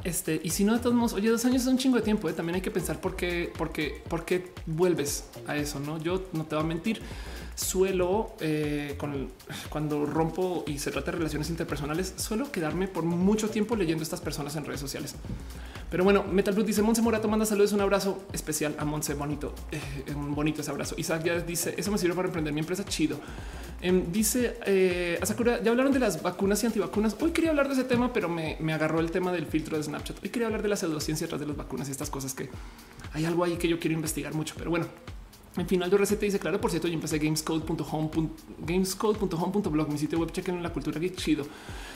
Este, 0.03 0.39
y 0.43 0.51
si 0.51 0.65
no, 0.65 0.73
de 0.73 0.79
todos 0.79 0.95
modos, 0.95 1.13
oye, 1.13 1.29
dos 1.29 1.43
años 1.45 1.63
es 1.63 1.67
un 1.67 1.79
chingo 1.79 1.97
de 1.97 2.03
tiempo. 2.03 2.29
¿eh? 2.29 2.33
También 2.33 2.57
hay 2.57 2.61
que 2.61 2.69
pensar 2.69 3.01
por 3.01 3.15
qué, 3.15 3.51
por 3.57 3.71
qué, 3.71 4.03
por 4.07 4.23
qué 4.23 4.51
vuelves 4.67 5.25
a 5.47 5.55
eso. 5.55 5.79
No, 5.79 5.97
yo 5.97 6.25
no 6.33 6.45
te 6.45 6.53
voy 6.53 6.63
a 6.63 6.67
mentir 6.67 7.01
suelo 7.57 8.35
eh, 8.39 8.93
con, 8.97 9.29
cuando 9.69 10.05
rompo 10.05 10.63
y 10.67 10.77
se 10.77 10.91
trata 10.91 11.11
de 11.11 11.17
relaciones 11.17 11.49
interpersonales, 11.49 12.13
suelo 12.17 12.51
quedarme 12.51 12.87
por 12.87 13.03
mucho 13.03 13.49
tiempo 13.49 13.75
leyendo 13.75 14.03
estas 14.03 14.21
personas 14.21 14.55
en 14.55 14.63
redes 14.63 14.79
sociales. 14.79 15.15
Pero 15.89 16.03
bueno, 16.03 16.23
Metal 16.23 16.53
Blue 16.53 16.63
dice 16.63 16.83
Monse 16.83 17.01
Morato 17.01 17.27
manda 17.27 17.45
saludos, 17.45 17.73
un 17.73 17.81
abrazo 17.81 18.23
especial 18.31 18.75
a 18.77 18.85
Monse 18.85 19.15
bonito, 19.15 19.55
eh, 19.71 19.81
un 20.13 20.35
bonito 20.35 20.61
ese 20.61 20.69
abrazo. 20.69 20.93
Isaac 20.97 21.23
ya 21.23 21.39
dice 21.39 21.73
eso 21.77 21.91
me 21.91 21.97
sirve 21.97 22.13
para 22.13 22.27
emprender 22.27 22.53
mi 22.53 22.59
empresa 22.59 22.85
chido. 22.85 23.19
Em, 23.81 24.11
dice 24.11 24.57
eh, 24.65 25.17
Asakura, 25.21 25.61
ya 25.63 25.71
hablaron 25.71 25.91
de 25.91 25.99
las 25.99 26.21
vacunas 26.21 26.61
y 26.63 26.67
antivacunas. 26.67 27.15
Hoy 27.19 27.31
quería 27.31 27.49
hablar 27.49 27.67
de 27.67 27.73
ese 27.73 27.85
tema, 27.85 28.13
pero 28.13 28.29
me, 28.29 28.57
me 28.59 28.73
agarró 28.73 28.99
el 28.99 29.09
tema 29.09 29.31
del 29.31 29.47
filtro 29.47 29.77
de 29.77 29.83
Snapchat. 29.83 30.23
Hoy 30.23 30.29
quería 30.29 30.45
hablar 30.45 30.61
de 30.61 30.69
la 30.69 30.75
pseudociencia 30.75 31.27
tras 31.27 31.39
de 31.39 31.47
las 31.47 31.57
vacunas 31.57 31.87
y 31.87 31.91
estas 31.91 32.11
cosas 32.11 32.35
que 32.35 32.49
hay 33.13 33.25
algo 33.25 33.43
ahí 33.43 33.57
que 33.57 33.67
yo 33.67 33.79
quiero 33.79 33.95
investigar 33.95 34.35
mucho. 34.35 34.53
Pero 34.57 34.69
bueno, 34.69 34.85
en 35.57 35.67
final 35.67 35.89
de 35.89 35.97
receta 35.97 36.21
dice 36.21 36.39
claro, 36.39 36.61
por 36.61 36.69
cierto, 36.71 36.87
yo 36.87 36.93
empecé 36.93 37.17
gamescode.home, 37.17 38.29
gamescode.home.blog, 38.59 39.89
mi 39.89 39.97
sitio 39.97 40.19
web, 40.19 40.31
chequen 40.31 40.61
la 40.61 40.71
cultura 40.71 40.99
que 40.99 41.13
chido. 41.13 41.45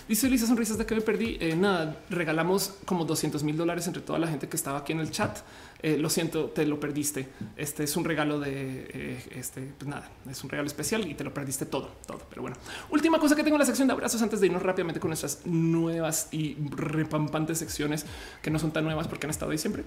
Dice 0.08 0.30
Lisa 0.30 0.48
Sonrisas 0.48 0.78
de 0.78 0.86
que 0.86 0.96
me 0.96 1.02
perdí. 1.02 1.38
Eh, 1.40 1.56
nada, 1.56 2.02
regalamos 2.10 2.76
como 2.86 3.06
200 3.06 3.44
mil 3.44 3.56
dólares 3.56 3.88
entre 3.88 4.02
toda 4.02 4.20
la 4.20 4.28
gente 4.28 4.50
que 4.50 4.58
estaba 4.58 4.80
aquí 4.80 4.92
en 4.94 5.00
el 5.00 5.12
chat. 5.12 5.40
Eh, 5.84 5.98
lo 5.98 6.10
siento, 6.10 6.46
te 6.46 6.66
lo 6.66 6.80
perdiste. 6.80 7.30
Este 7.56 7.84
es 7.84 7.96
un 7.96 8.04
regalo 8.04 8.40
de 8.40 8.90
eh, 8.94 9.24
este, 9.36 9.62
pues 9.78 9.90
nada, 9.90 10.10
es 10.30 10.44
un 10.44 10.50
regalo 10.50 10.68
especial 10.68 11.08
y 11.08 11.14
te 11.14 11.24
lo 11.24 11.34
perdiste 11.34 11.66
todo, 11.66 11.92
todo. 12.06 12.20
Pero 12.30 12.42
bueno, 12.42 12.58
última 12.90 13.20
cosa 13.20 13.36
que 13.36 13.44
tengo 13.44 13.56
en 13.56 13.62
la 13.62 13.66
sección 13.66 13.88
de 13.88 13.94
abrazos 13.94 14.22
antes 14.22 14.42
de 14.42 14.48
irnos 14.48 14.62
rápidamente 14.62 15.00
con 15.00 15.10
nuestras 15.10 15.46
nuevas 15.46 16.28
y 16.32 16.58
repampantes 16.72 17.60
secciones 17.60 18.06
que 18.42 18.52
no 18.52 18.60
son 18.60 18.72
tan 18.72 18.84
nuevas 18.84 19.08
porque 19.08 19.28
han 19.28 19.32
estado 19.32 19.52
ahí 19.52 19.58
siempre, 19.58 19.84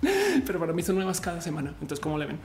pero 0.46 0.58
para 0.58 0.72
mí 0.72 0.82
son 0.82 0.96
nuevas 0.96 1.20
cada 1.20 1.40
semana. 1.40 1.70
Entonces, 1.80 2.00
¿cómo 2.00 2.18
le 2.18 2.26
ven? 2.26 2.38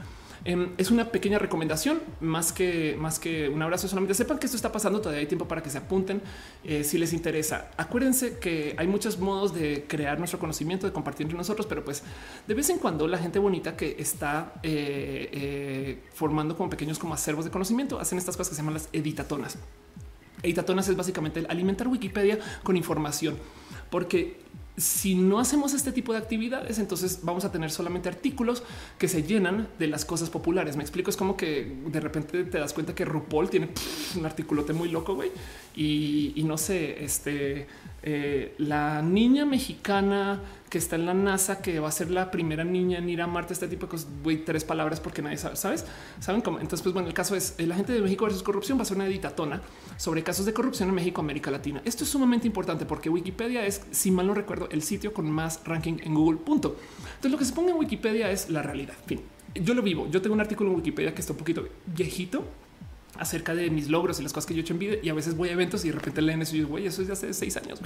Em, 0.48 0.68
es 0.78 0.92
una 0.92 1.10
pequeña 1.10 1.40
recomendación 1.40 2.00
más 2.20 2.52
que 2.52 2.96
más 3.00 3.18
que 3.18 3.48
un 3.48 3.60
abrazo. 3.62 3.88
Solamente 3.88 4.14
sepan 4.14 4.38
que 4.38 4.46
esto 4.46 4.54
está 4.54 4.70
pasando. 4.70 5.00
Todavía 5.00 5.20
hay 5.20 5.26
tiempo 5.26 5.48
para 5.48 5.60
que 5.60 5.70
se 5.70 5.78
apunten 5.78 6.22
eh, 6.62 6.84
si 6.84 6.98
les 6.98 7.12
interesa. 7.12 7.72
Acuérdense 7.76 8.38
que 8.38 8.76
hay 8.78 8.86
muchos 8.86 9.18
modos 9.18 9.52
de 9.52 9.86
crear 9.88 10.20
nuestro 10.20 10.38
conocimiento, 10.38 10.86
de 10.86 10.92
compartir 10.92 11.24
entre 11.24 11.36
nosotros, 11.36 11.66
pero 11.66 11.84
pues 11.84 12.04
de 12.46 12.54
vez 12.54 12.70
en 12.70 12.78
cuando 12.78 13.08
la 13.08 13.18
gente 13.18 13.40
bonita 13.40 13.76
que 13.76 13.96
está 13.98 14.52
eh, 14.62 15.28
eh, 15.32 16.02
formando 16.14 16.56
como 16.56 16.70
pequeños 16.70 17.00
como 17.00 17.14
acervos 17.14 17.44
de 17.44 17.50
conocimiento 17.50 17.98
hacen 17.98 18.16
estas 18.16 18.36
cosas 18.36 18.50
que 18.50 18.54
se 18.54 18.62
llaman 18.62 18.74
las 18.74 18.88
editatonas. 18.92 19.58
Editatonas 20.44 20.86
es 20.86 20.96
básicamente 20.96 21.40
el 21.40 21.46
alimentar 21.50 21.88
Wikipedia 21.88 22.38
con 22.62 22.76
información, 22.76 23.36
porque 23.90 24.36
si 24.76 25.14
no 25.14 25.38
hacemos 25.38 25.72
este 25.72 25.90
tipo 25.90 26.12
de 26.12 26.18
actividades, 26.18 26.78
entonces 26.78 27.20
vamos 27.22 27.44
a 27.44 27.52
tener 27.52 27.70
solamente 27.70 28.08
artículos 28.08 28.62
que 28.98 29.08
se 29.08 29.22
llenan 29.22 29.68
de 29.78 29.86
las 29.86 30.04
cosas 30.04 30.28
populares. 30.28 30.76
Me 30.76 30.82
explico, 30.82 31.10
es 31.10 31.16
como 31.16 31.36
que 31.36 31.76
de 31.86 32.00
repente 32.00 32.44
te 32.44 32.58
das 32.58 32.72
cuenta 32.74 32.94
que 32.94 33.04
RuPaul 33.04 33.48
tiene 33.48 33.70
un 34.16 34.26
artículote 34.26 34.72
muy 34.72 34.90
loco, 34.90 35.14
güey, 35.14 35.30
y, 35.74 36.32
y, 36.36 36.44
no 36.44 36.58
sé, 36.58 37.02
este, 37.04 37.66
eh, 38.08 38.54
la 38.58 39.02
niña 39.02 39.44
mexicana 39.44 40.40
que 40.70 40.78
está 40.78 40.94
en 40.94 41.06
la 41.06 41.14
NASA, 41.14 41.60
que 41.60 41.80
va 41.80 41.88
a 41.88 41.90
ser 41.90 42.08
la 42.08 42.30
primera 42.30 42.62
niña 42.62 42.98
en 42.98 43.08
ir 43.08 43.20
a 43.20 43.26
Marte, 43.26 43.52
este 43.52 43.66
tipo 43.66 43.86
de 43.86 43.90
cosas, 43.90 44.06
güey, 44.22 44.44
tres 44.44 44.62
palabras 44.62 45.00
porque 45.00 45.22
nadie 45.22 45.38
sabe, 45.38 45.56
¿sabes? 45.56 45.84
¿Saben 46.20 46.40
cómo? 46.40 46.60
Entonces, 46.60 46.82
pues 46.82 46.92
bueno, 46.92 47.08
el 47.08 47.14
caso 47.14 47.34
es, 47.34 47.56
la 47.58 47.74
gente 47.74 47.92
de 47.92 48.00
México 48.00 48.24
versus 48.24 48.44
corrupción 48.44 48.78
va 48.78 48.82
a 48.82 48.84
ser 48.84 48.96
una 48.96 49.08
editatona 49.08 49.60
sobre 49.96 50.22
casos 50.22 50.46
de 50.46 50.52
corrupción 50.52 50.88
en 50.88 50.94
México, 50.94 51.20
América 51.20 51.50
Latina. 51.50 51.82
Esto 51.84 52.04
es 52.04 52.10
sumamente 52.10 52.46
importante 52.46 52.86
porque 52.86 53.10
Wikipedia 53.10 53.66
es, 53.66 53.82
si 53.90 54.12
mal 54.12 54.28
no 54.28 54.34
recuerdo, 54.34 54.68
el 54.70 54.82
sitio 54.82 55.12
con 55.12 55.28
más 55.28 55.60
ranking 55.64 55.96
en 56.04 56.14
Google, 56.14 56.38
punto. 56.38 56.76
Entonces, 57.06 57.32
lo 57.32 57.38
que 57.38 57.44
se 57.44 57.54
ponga 57.54 57.72
en 57.72 57.76
Wikipedia 57.76 58.30
es 58.30 58.50
la 58.50 58.62
realidad. 58.62 58.94
fin, 59.06 59.20
yo 59.52 59.74
lo 59.74 59.82
vivo. 59.82 60.08
Yo 60.12 60.22
tengo 60.22 60.34
un 60.34 60.40
artículo 60.40 60.70
en 60.70 60.76
Wikipedia 60.76 61.12
que 61.12 61.20
está 61.20 61.32
un 61.32 61.40
poquito 61.40 61.66
viejito, 61.86 62.44
acerca 63.18 63.54
de 63.54 63.70
mis 63.70 63.88
logros 63.88 64.20
y 64.20 64.22
las 64.22 64.32
cosas 64.32 64.46
que 64.46 64.54
yo 64.54 64.60
he 64.60 64.62
hecho 64.62 64.74
en 64.74 64.78
vida 64.78 64.96
y 65.02 65.08
a 65.08 65.14
veces 65.14 65.36
voy 65.36 65.48
a 65.48 65.52
eventos 65.52 65.84
y 65.84 65.88
de 65.88 65.94
repente 65.94 66.22
leen 66.22 66.42
eso 66.42 66.56
y 66.56 66.60
yo, 66.60 66.68
güey, 66.68 66.86
eso 66.86 67.02
es 67.02 67.08
de 67.08 67.14
hace 67.14 67.32
seis 67.34 67.56
años, 67.56 67.80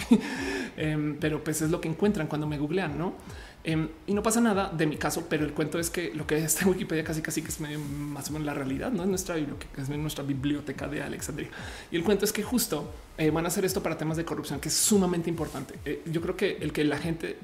eh, 0.77 1.17
pero 1.21 1.43
pues 1.45 1.63
es 1.63 1.71
lo 1.71 1.81
que 1.81 1.89
encuentran 1.89 2.27
cuando 2.27 2.47
me 2.47 2.59
googlean, 2.59 2.99
¿no? 2.99 3.15
Eh, 3.63 3.89
y 4.07 4.15
no 4.15 4.23
pasa 4.23 4.41
nada 4.41 4.71
de 4.75 4.87
mi 4.87 4.97
caso, 4.97 5.27
pero 5.29 5.45
el 5.45 5.53
cuento 5.53 5.79
es 5.79 5.91
que 5.91 6.15
lo 6.15 6.27
que 6.27 6.39
está 6.39 6.63
en 6.63 6.71
Wikipedia 6.71 7.05
casi 7.05 7.21
casi 7.21 7.43
que 7.43 7.49
es 7.49 7.61
más 7.61 8.31
o 8.31 8.33
menos 8.33 8.47
la 8.47 8.55
realidad, 8.55 8.91
no 8.91 9.03
es 9.03 9.09
nuestra, 9.09 9.37
es 9.37 9.89
nuestra 9.89 10.25
biblioteca 10.25 10.89
de 10.89 11.03
Alexandria. 11.03 11.49
Y 11.91 11.97
el 11.97 12.03
cuento 12.03 12.25
es 12.25 12.33
que 12.33 12.43
justo 12.43 12.91
eh, 13.19 13.31
van 13.31 13.45
a 13.45 13.49
hacer 13.49 13.65
esto 13.65 13.83
para 13.83 13.99
temas 13.99 14.17
de 14.17 14.25
corrupción, 14.25 14.61
que 14.61 14.69
es 14.69 14.75
sumamente 14.75 15.29
importante. 15.29 15.75
Eh, 15.85 16.03
yo 16.07 16.23
creo 16.23 16.37
que 16.37 16.57
el 16.61 16.73
que 16.73 16.85
la 16.85 16.97
gente 16.97 17.37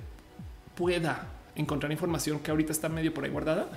pueda 0.75 1.29
encontrar 1.55 1.93
información 1.93 2.39
que 2.41 2.51
ahorita 2.51 2.73
está 2.73 2.89
medio 2.89 3.13
por 3.13 3.25
ahí 3.25 3.31
guardada, 3.31 3.69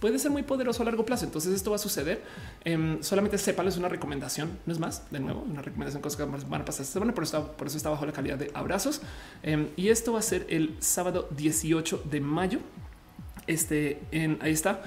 puede 0.00 0.18
ser 0.18 0.30
muy 0.30 0.42
poderoso 0.42 0.82
a 0.82 0.84
largo 0.86 1.04
plazo. 1.04 1.24
Entonces 1.24 1.54
esto 1.54 1.70
va 1.70 1.76
a 1.76 1.78
suceder. 1.78 2.22
Eh, 2.64 2.98
solamente 3.02 3.38
sépalo, 3.38 3.68
es 3.68 3.76
una 3.76 3.88
recomendación, 3.88 4.58
no 4.66 4.72
es 4.72 4.78
más. 4.78 5.10
De 5.10 5.20
nuevo, 5.20 5.42
una 5.42 5.62
recomendación, 5.62 6.02
cosas 6.02 6.16
que 6.16 6.24
van 6.24 6.62
a 6.62 6.64
pasar 6.64 6.82
esta 6.82 6.94
semana. 6.94 7.14
Por 7.14 7.24
eso, 7.24 7.38
está, 7.38 7.52
por 7.52 7.66
eso 7.66 7.76
está 7.76 7.90
bajo 7.90 8.06
la 8.06 8.12
calidad 8.12 8.38
de 8.38 8.50
abrazos. 8.54 9.02
Eh, 9.42 9.70
y 9.76 9.88
esto 9.88 10.12
va 10.12 10.18
a 10.18 10.22
ser 10.22 10.46
el 10.48 10.76
sábado 10.80 11.28
18 11.36 12.04
de 12.10 12.20
mayo. 12.20 12.58
Este 13.46 14.00
ahí 14.40 14.52
está 14.52 14.82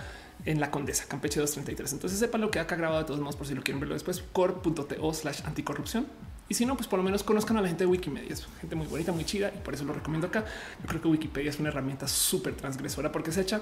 en 0.45 0.59
la 0.59 0.71
Condesa, 0.71 1.05
Campeche 1.07 1.39
233. 1.39 1.93
Entonces 1.93 2.19
sepan 2.19 2.41
lo 2.41 2.51
que 2.51 2.59
acá 2.59 2.75
grabado 2.75 2.99
de 2.99 3.05
todos 3.05 3.19
modos 3.19 3.35
por 3.35 3.47
si 3.47 3.53
lo 3.53 3.61
quieren 3.61 3.79
verlo 3.79 3.95
después, 3.95 4.23
core.to 4.33 5.13
slash 5.13 5.41
anticorrupción. 5.45 6.05
Y 6.49 6.55
si 6.55 6.65
no, 6.65 6.75
pues 6.75 6.87
por 6.87 6.99
lo 6.99 7.03
menos 7.03 7.23
conozcan 7.23 7.57
a 7.57 7.61
la 7.61 7.67
gente 7.67 7.85
de 7.85 7.89
Wikimedia. 7.89 8.33
Es 8.33 8.45
gente 8.59 8.75
muy 8.75 8.87
bonita, 8.87 9.11
muy 9.11 9.25
chida 9.25 9.51
y 9.55 9.59
por 9.59 9.73
eso 9.73 9.85
lo 9.85 9.93
recomiendo 9.93 10.27
acá. 10.27 10.45
Yo 10.81 10.87
creo 10.87 11.01
que 11.01 11.07
Wikipedia 11.07 11.49
es 11.49 11.59
una 11.59 11.69
herramienta 11.69 12.07
súper 12.07 12.55
transgresora 12.55 13.11
porque 13.11 13.31
se 13.31 13.41
echa 13.41 13.61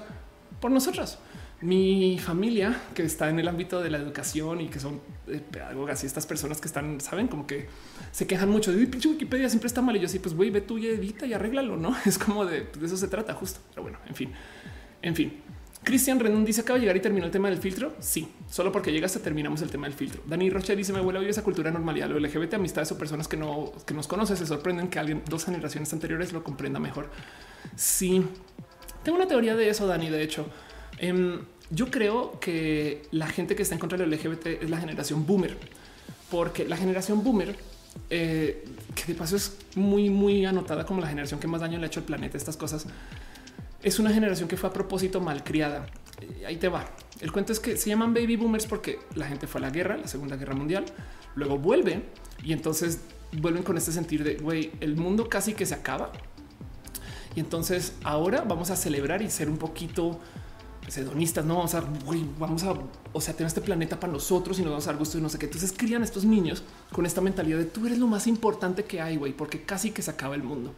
por 0.60 0.70
nosotras. 0.70 1.18
Mi 1.62 2.18
familia 2.18 2.76
que 2.94 3.04
está 3.04 3.30
en 3.30 3.38
el 3.38 3.48
ámbito 3.48 3.80
de 3.80 3.88
la 3.88 3.98
educación 3.98 4.60
y 4.60 4.68
que 4.68 4.80
son 4.80 5.00
eh, 5.28 5.40
pedagogas 5.50 6.02
y 6.02 6.06
estas 6.06 6.26
personas 6.26 6.60
que 6.60 6.66
están, 6.66 7.00
saben, 7.00 7.28
como 7.28 7.46
que 7.46 7.68
se 8.10 8.26
quejan 8.26 8.50
mucho 8.50 8.72
de 8.72 8.84
Wikipedia 8.84 9.48
siempre 9.48 9.68
está 9.68 9.80
mal. 9.80 9.96
Y 9.96 10.00
yo 10.00 10.06
así, 10.06 10.18
pues 10.18 10.34
güey, 10.34 10.50
ve 10.50 10.60
tú 10.60 10.78
y 10.78 10.86
edita 10.88 11.24
y 11.24 11.32
arréglalo, 11.32 11.76
no? 11.76 11.96
Es 12.04 12.18
como 12.18 12.44
de, 12.44 12.66
de 12.78 12.86
eso 12.86 12.96
se 12.96 13.08
trata 13.08 13.32
justo. 13.34 13.60
Pero 13.70 13.82
bueno, 13.82 13.98
en 14.08 14.14
fin, 14.14 14.32
en 15.02 15.14
fin. 15.14 15.42
Cristian 15.84 16.20
Renun 16.20 16.44
dice 16.44 16.60
acaba 16.60 16.78
de 16.78 16.82
llegar 16.82 16.96
y 16.96 17.00
terminó 17.00 17.26
el 17.26 17.32
tema 17.32 17.48
del 17.48 17.58
filtro. 17.58 17.94
Sí, 17.98 18.28
solo 18.48 18.70
porque 18.70 18.92
llegaste 18.92 19.18
terminamos 19.18 19.62
el 19.62 19.70
tema 19.70 19.86
del 19.86 19.94
filtro. 19.94 20.22
Dani 20.26 20.48
Rocha 20.48 20.76
dice 20.76 20.92
me 20.92 21.00
vuelve 21.00 21.18
a 21.18 21.20
vivir 21.20 21.30
esa 21.30 21.42
cultura 21.42 21.70
normalidad, 21.72 22.08
lo 22.08 22.20
LGBT, 22.20 22.54
amistades 22.54 22.92
o 22.92 22.98
personas 22.98 23.26
que 23.26 23.36
no 23.36 23.72
que 23.84 23.92
nos 23.92 24.06
conocen 24.06 24.36
se 24.36 24.46
sorprenden 24.46 24.88
que 24.88 25.00
alguien 25.00 25.22
dos 25.28 25.44
generaciones 25.44 25.92
anteriores 25.92 26.32
lo 26.32 26.44
comprenda 26.44 26.78
mejor. 26.78 27.10
Sí, 27.74 28.24
tengo 29.02 29.18
una 29.18 29.26
teoría 29.26 29.56
de 29.56 29.68
eso, 29.68 29.88
Dani. 29.88 30.08
De 30.08 30.22
hecho, 30.22 30.46
em, 31.02 31.40
yo 31.70 31.90
creo 31.90 32.40
que 32.40 33.02
la 33.10 33.26
gente 33.26 33.54
que 33.54 33.62
está 33.62 33.74
en 33.74 33.80
contra 33.80 33.98
del 33.98 34.10
LGBT 34.10 34.62
es 34.62 34.70
la 34.70 34.78
generación 34.78 35.26
boomer, 35.26 35.58
porque 36.30 36.66
la 36.66 36.78
generación 36.78 37.22
boomer 37.22 37.54
eh, 38.08 38.64
que 38.94 39.04
de 39.04 39.14
paso 39.14 39.36
es 39.36 39.56
muy, 39.74 40.10
muy 40.10 40.44
anotada 40.46 40.84
como 40.86 41.00
la 41.00 41.08
generación 41.08 41.40
que 41.40 41.46
más 41.46 41.60
daño 41.60 41.78
le 41.78 41.84
ha 41.84 41.86
hecho 41.86 42.00
al 42.00 42.06
planeta. 42.06 42.36
Estas 42.36 42.56
cosas 42.56 42.86
es 43.82 43.98
una 43.98 44.12
generación 44.12 44.48
que 44.48 44.56
fue 44.56 44.70
a 44.70 44.72
propósito 44.72 45.20
malcriada. 45.20 45.86
Ahí 46.46 46.56
te 46.56 46.68
va. 46.68 46.88
El 47.20 47.32
cuento 47.32 47.52
es 47.52 47.60
que 47.60 47.76
se 47.76 47.90
llaman 47.90 48.14
baby 48.14 48.36
boomers 48.36 48.66
porque 48.66 48.98
la 49.14 49.26
gente 49.26 49.46
fue 49.46 49.60
a 49.60 49.62
la 49.62 49.70
guerra, 49.70 49.96
la 49.96 50.08
Segunda 50.08 50.36
Guerra 50.36 50.54
Mundial, 50.54 50.84
luego 51.34 51.58
vuelve 51.58 52.02
y 52.42 52.52
entonces 52.52 53.00
vuelven 53.32 53.62
con 53.62 53.76
este 53.76 53.92
sentir 53.92 54.24
de 54.24 54.36
güey, 54.36 54.72
el 54.80 54.96
mundo 54.96 55.28
casi 55.28 55.54
que 55.54 55.66
se 55.66 55.74
acaba. 55.74 56.12
Y 57.34 57.40
entonces 57.40 57.94
ahora 58.04 58.42
vamos 58.42 58.70
a 58.70 58.76
celebrar 58.76 59.22
y 59.22 59.30
ser 59.30 59.48
un 59.48 59.56
poquito 59.56 60.20
hedonistas, 60.88 61.44
no 61.44 61.56
vamos 61.56 61.74
a, 61.74 61.80
güey, 62.04 62.24
vamos 62.38 62.62
a, 62.64 62.74
o 63.12 63.20
sea, 63.20 63.34
tener 63.34 63.48
este 63.48 63.60
planeta 63.60 63.98
para 63.98 64.12
nosotros 64.12 64.58
y 64.58 64.62
nos 64.62 64.70
vamos 64.72 64.86
a 64.86 64.90
dar 64.90 64.98
gusto 64.98 65.18
y 65.18 65.20
no 65.20 65.28
sé 65.28 65.38
qué. 65.38 65.46
Entonces 65.46 65.72
crían 65.76 66.02
estos 66.02 66.24
niños 66.24 66.62
con 66.92 67.06
esta 67.06 67.20
mentalidad 67.20 67.58
de 67.58 67.64
tú 67.64 67.86
eres 67.86 67.98
lo 67.98 68.06
más 68.06 68.26
importante 68.26 68.84
que 68.84 69.00
hay, 69.00 69.16
güey, 69.16 69.32
porque 69.32 69.62
casi 69.62 69.90
que 69.90 70.02
se 70.02 70.10
acaba 70.10 70.34
el 70.34 70.42
mundo. 70.42 70.74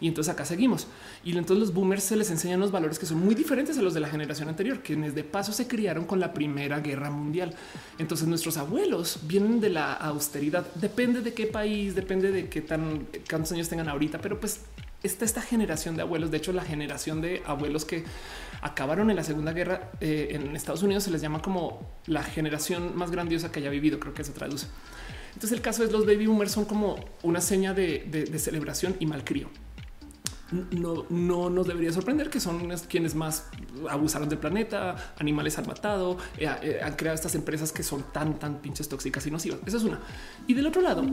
Y 0.00 0.08
entonces 0.08 0.32
acá 0.32 0.44
seguimos. 0.44 0.86
Y 1.24 1.36
entonces 1.36 1.58
los 1.58 1.74
boomers 1.74 2.02
se 2.02 2.16
les 2.16 2.30
enseñan 2.30 2.60
los 2.60 2.70
valores 2.70 2.98
que 2.98 3.06
son 3.06 3.18
muy 3.18 3.34
diferentes 3.34 3.78
a 3.78 3.82
los 3.82 3.94
de 3.94 4.00
la 4.00 4.08
generación 4.08 4.48
anterior, 4.48 4.80
quienes 4.82 5.14
de 5.14 5.24
paso 5.24 5.52
se 5.52 5.66
criaron 5.68 6.04
con 6.04 6.20
la 6.20 6.32
Primera 6.32 6.80
Guerra 6.80 7.10
Mundial. 7.10 7.54
Entonces 7.98 8.26
nuestros 8.26 8.56
abuelos 8.56 9.20
vienen 9.24 9.60
de 9.60 9.70
la 9.70 9.92
austeridad. 9.92 10.66
Depende 10.74 11.20
de 11.20 11.34
qué 11.34 11.46
país, 11.46 11.94
depende 11.94 12.32
de 12.32 12.48
qué 12.48 12.62
tan 12.62 13.06
cuántos 13.28 13.52
años 13.52 13.68
tengan 13.68 13.88
ahorita, 13.88 14.20
pero 14.20 14.40
pues 14.40 14.60
está 15.02 15.24
esta 15.24 15.42
generación 15.42 15.96
de 15.96 16.02
abuelos. 16.02 16.30
De 16.30 16.38
hecho, 16.38 16.52
la 16.52 16.62
generación 16.62 17.20
de 17.20 17.42
abuelos 17.46 17.84
que 17.84 18.04
acabaron 18.60 19.10
en 19.10 19.16
la 19.16 19.24
Segunda 19.24 19.52
Guerra 19.52 19.90
eh, 20.00 20.28
en 20.32 20.54
Estados 20.56 20.82
Unidos 20.82 21.04
se 21.04 21.10
les 21.10 21.20
llama 21.20 21.40
como 21.42 21.80
la 22.06 22.22
generación 22.22 22.96
más 22.96 23.10
grandiosa 23.10 23.52
que 23.52 23.60
haya 23.60 23.70
vivido. 23.70 24.00
Creo 24.00 24.14
que 24.14 24.24
se 24.24 24.32
traduce. 24.32 24.66
Entonces 25.34 25.52
el 25.52 25.62
caso 25.62 25.84
es 25.84 25.92
los 25.92 26.06
baby 26.06 26.26
boomers 26.26 26.52
son 26.52 26.64
como 26.64 26.96
una 27.22 27.40
seña 27.40 27.74
de, 27.74 28.26
celebración 28.38 28.96
y 29.00 29.06
malcrio 29.06 29.50
no, 30.70 31.06
no 31.10 31.50
nos 31.50 31.66
debería 31.66 31.92
sorprender 31.92 32.30
que 32.30 32.38
son 32.38 32.72
quienes 32.88 33.14
más 33.14 33.48
abusaron 33.90 34.28
del 34.28 34.38
planeta, 34.38 35.14
animales 35.18 35.58
han 35.58 35.66
matado, 35.66 36.18
eh, 36.38 36.48
eh, 36.62 36.80
han 36.82 36.94
creado 36.94 37.16
estas 37.16 37.34
empresas 37.34 37.72
que 37.72 37.82
son 37.82 38.04
tan, 38.12 38.38
tan 38.38 38.60
pinches 38.60 38.88
tóxicas 38.88 39.26
y 39.26 39.30
nocivas. 39.30 39.58
Esa 39.66 39.76
es 39.78 39.82
una. 39.82 40.00
Y 40.46 40.54
del 40.54 40.66
otro 40.66 40.82
lado, 40.82 41.04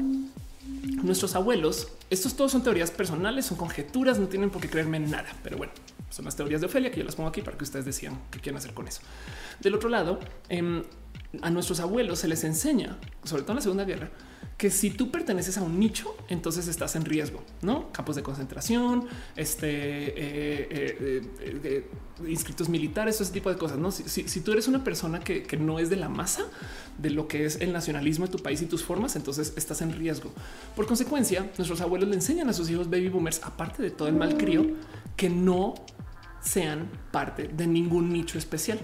nuestros 1.04 1.36
abuelos, 1.36 1.90
estos 2.10 2.36
todos 2.36 2.52
son 2.52 2.64
teorías 2.64 2.92
personales, 2.92 3.46
son 3.46 3.58
conjeturas, 3.58 4.20
no 4.20 4.28
tienen 4.28 4.50
por 4.50 4.62
qué 4.62 4.70
creerme 4.70 4.98
en 4.98 5.12
nada, 5.12 5.28
pero 5.44 5.58
bueno, 5.58 5.74
son 6.10 6.26
las 6.26 6.36
teorías 6.36 6.62
de 6.62 6.68
Ofelia 6.68 6.92
que 6.92 7.00
yo 7.00 7.04
las 7.04 7.16
pongo 7.16 7.30
aquí 7.30 7.42
para 7.42 7.58
que 7.58 7.64
ustedes 7.64 7.86
decían 7.86 8.20
qué 8.32 8.40
quieren 8.40 8.58
hacer 8.58 8.74
con 8.74 8.88
eso. 8.88 9.02
Del 9.60 9.74
otro 9.76 9.90
lado, 9.90 10.20
em, 10.50 10.84
a 11.42 11.50
nuestros 11.50 11.80
abuelos 11.80 12.20
se 12.20 12.28
les 12.28 12.44
enseña, 12.44 12.98
sobre 13.24 13.44
todo 13.44 13.54
en 13.54 13.56
la 13.58 13.62
Segunda 13.62 13.86
Guerra, 13.86 14.12
que 14.58 14.70
si 14.70 14.92
tú 14.92 15.10
perteneces 15.10 15.58
a 15.58 15.64
un 15.64 15.80
nicho, 15.80 16.16
entonces 16.30 16.68
estás 16.68 16.96
en 16.96 17.06
riesgo, 17.06 17.44
no 17.62 17.92
campos 17.92 18.16
de 18.16 18.24
concentración, 18.24 19.08
este 19.36 19.68
eh, 19.68 20.68
eh, 20.70 21.22
eh, 21.64 21.90
inscritos 22.28 22.70
militares, 22.70 23.20
ese 23.20 23.32
tipo 23.34 23.50
de 23.50 23.58
cosas. 23.58 23.80
No, 23.80 23.92
si, 23.92 24.42
tú 24.42 24.52
eres 24.52 24.68
una 24.68 24.84
persona 24.84 25.20
que, 25.20 25.44
que, 25.44 25.58
no 25.58 25.80
es 25.80 25.90
de 25.90 25.96
la 25.96 26.08
masa 26.08 26.44
de 26.98 27.10
lo 27.10 27.28
que 27.28 27.46
es 27.46 27.60
el 27.62 27.74
nacionalismo 27.74 28.28
de 28.28 28.32
tu 28.32 28.40
país 28.44 28.62
y 28.62 28.68
tus 28.68 28.84
formas, 28.84 29.16
entonces 29.16 29.54
estás 29.58 29.82
en 29.82 29.92
riesgo. 29.94 30.32
Por 30.76 30.86
consecuencia, 30.86 31.50
nuestros 31.58 31.82
abuelos 31.82 32.10
le 32.10 32.16
enseñan 32.16 32.48
a 32.48 32.54
sus 32.54 32.70
hijos 32.70 32.90
baby 32.90 33.10
boomers, 33.10 33.42
aparte 33.44 33.82
de 33.82 33.90
todo 33.90 34.08
el 34.08 34.16
mal 34.16 34.38
crío, 34.38 34.66
que 35.18 35.30
no 35.30 35.74
sean 36.42 36.90
parte 37.12 37.48
de 37.48 37.66
ningún 37.66 38.14
nicho 38.14 38.38
especial 38.38 38.80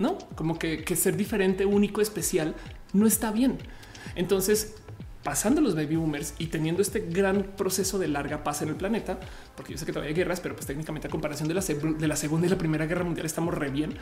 no 0.00 0.18
como 0.34 0.58
que, 0.58 0.84
ser 0.96 1.16
diferente, 1.16 1.64
único, 1.64 2.00
especial 2.00 2.56
no 2.92 3.06
está 3.06 3.30
bien. 3.30 3.58
Entonces, 4.16 4.74
pasando 5.22 5.60
los 5.60 5.76
baby 5.76 5.96
boomers 5.96 6.34
y 6.38 6.46
teniendo 6.46 6.82
este 6.82 7.00
gran 7.00 7.44
proceso 7.56 7.98
de 7.98 8.08
larga 8.08 8.42
paz 8.42 8.62
en 8.62 8.70
el 8.70 8.74
planeta, 8.74 9.20
porque 9.54 9.72
yo 9.72 9.78
sé 9.78 9.86
que 9.86 9.92
todavía 9.92 10.08
hay 10.08 10.16
guerras, 10.16 10.40
pero 10.40 10.56
pues 10.56 10.66
técnicamente 10.66 11.06
a 11.06 11.10
comparación 11.10 11.46
de 11.46 11.54
la, 11.54 11.60
de 11.60 12.08
la 12.08 12.16
segunda 12.16 12.46
y 12.46 12.50
la 12.50 12.58
primera 12.58 12.86
guerra 12.86 13.04
mundial 13.04 13.26
estamos 13.26 13.54
re 13.54 13.70
bien. 13.70 13.94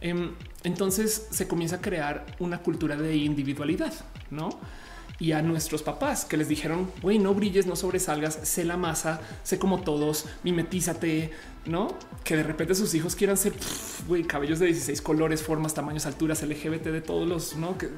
Em, 0.00 0.32
entonces 0.62 1.26
se 1.30 1.48
comienza 1.48 1.76
a 1.76 1.80
crear 1.80 2.26
una 2.38 2.58
cultura 2.58 2.96
de 2.96 3.16
individualidad, 3.16 3.92
no? 4.30 4.50
Y 5.18 5.32
a 5.32 5.40
nuestros 5.40 5.82
papás 5.82 6.24
que 6.24 6.36
les 6.36 6.48
dijeron, 6.48 6.90
güey, 7.00 7.18
no 7.18 7.32
brilles, 7.32 7.66
no 7.66 7.74
sobresalgas, 7.74 8.38
sé 8.42 8.64
la 8.64 8.76
masa, 8.76 9.20
sé 9.42 9.58
como 9.58 9.80
todos, 9.80 10.26
mimetízate, 10.42 11.30
no? 11.64 11.96
Que 12.22 12.36
de 12.36 12.42
repente 12.42 12.74
sus 12.74 12.94
hijos 12.94 13.16
quieran 13.16 13.36
ser 13.36 13.54
güey, 14.06 14.24
cabellos 14.24 14.58
de 14.58 14.66
16 14.66 15.00
colores, 15.00 15.42
formas, 15.42 15.72
tamaños, 15.72 16.04
alturas, 16.04 16.42
LGBT 16.42 16.86
de 16.88 17.00
todos 17.00 17.26
los 17.26 17.56
no 17.56 17.78
que, 17.78 17.88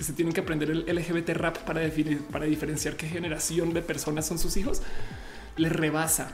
se, 0.00 0.12
tienen 0.12 0.34
que 0.34 0.40
aprender 0.40 0.70
el 0.70 0.96
LGBT 0.96 1.30
rap 1.30 1.58
para 1.58 1.80
definir, 1.80 2.20
para 2.24 2.44
diferenciar 2.44 2.96
qué 2.96 3.08
generación 3.08 3.72
de 3.72 3.80
personas 3.80 4.26
son 4.26 4.38
sus 4.38 4.56
hijos, 4.56 4.82
les 5.56 5.72
rebasa. 5.72 6.30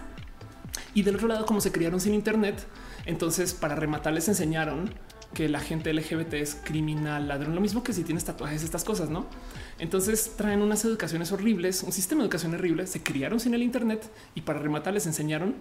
Y 0.95 1.03
del 1.05 1.17
otro 1.17 1.29
lado, 1.29 1.47
como 1.47 1.61
se 1.61 1.71
criaron 1.71 2.01
sin 2.01 2.15
Internet, 2.15 2.67
entonces 3.07 3.55
para 3.55 3.77
rematar 3.77 4.13
les 4.13 4.29
enseñaron 4.29 4.91
que 5.35 5.49
la 5.49 5.61
gente 5.61 5.93
LGBT 5.93 6.35
es 6.35 6.57
criminal, 6.63 7.29
ladrón, 7.29 7.55
lo 7.55 7.61
mismo 7.61 7.83
que 7.83 7.93
si 7.93 8.05
tienes 8.05 8.25
tatuajes, 8.25 8.63
estas 8.63 8.85
cosas, 8.85 9.11
¿no? 9.11 9.27
Entonces 9.79 10.33
traen 10.37 10.63
unas 10.63 10.85
educaciones 10.85 11.33
horribles, 11.33 11.83
un 11.83 11.93
sistema 11.93 12.21
de 12.21 12.27
educación 12.27 12.55
horrible, 12.55 12.87
se 12.87 13.03
criaron 13.03 13.41
sin 13.41 13.55
el 13.55 13.63
Internet 13.63 14.11
y 14.35 14.43
para 14.43 14.59
rematar 14.59 14.95
les 14.95 15.07
enseñaron 15.07 15.55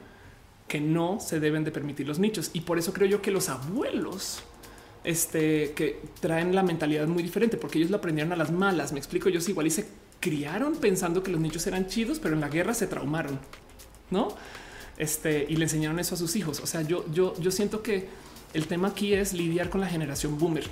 que 0.68 0.80
no 0.80 1.20
se 1.20 1.40
deben 1.40 1.64
de 1.64 1.72
permitir 1.72 2.08
los 2.08 2.20
nichos. 2.20 2.52
Y 2.54 2.62
por 2.62 2.78
eso 2.78 2.94
creo 2.94 3.08
yo 3.08 3.22
que 3.22 3.32
los 3.32 3.50
abuelos 3.50 4.44
este, 5.04 5.74
que 5.74 6.02
traen 6.20 6.56
la 6.56 6.64
mentalidad 6.64 7.08
muy 7.08 7.24
diferente, 7.24 7.58
porque 7.58 7.78
ellos 7.78 7.92
lo 7.92 7.98
aprendieron 7.98 8.32
a 8.34 8.36
las 8.36 8.52
malas. 8.52 8.94
Me 8.94 9.00
explico, 9.00 9.30
ellos 9.30 9.48
igual 9.50 9.68
y 9.68 9.72
se 9.72 9.88
criaron 10.20 10.76
pensando 10.76 11.24
que 11.24 11.32
los 11.32 11.42
nichos 11.42 11.66
eran 11.68 11.88
chidos, 11.88 12.20
pero 12.20 12.36
en 12.36 12.42
la 12.42 12.50
guerra 12.50 12.74
se 12.74 12.88
traumaron, 12.88 13.40
¿no? 14.12 14.30
Este, 14.98 15.46
y 15.50 15.56
le 15.56 15.64
enseñaron 15.64 16.00
eso 16.00 16.16
a 16.16 16.18
sus 16.18 16.36
hijos. 16.36 16.60
O 16.60 16.68
sea, 16.68 16.84
yo, 16.84 17.06
yo, 17.12 17.34
yo 17.40 17.52
siento 17.52 17.82
que 17.82 18.08
el 18.54 18.68
tema 18.68 18.90
aquí 18.90 19.14
es 19.14 19.34
lidiar 19.34 19.70
con 19.70 19.82
la 19.82 19.88
generación 19.88 20.38
boomer 20.38 20.68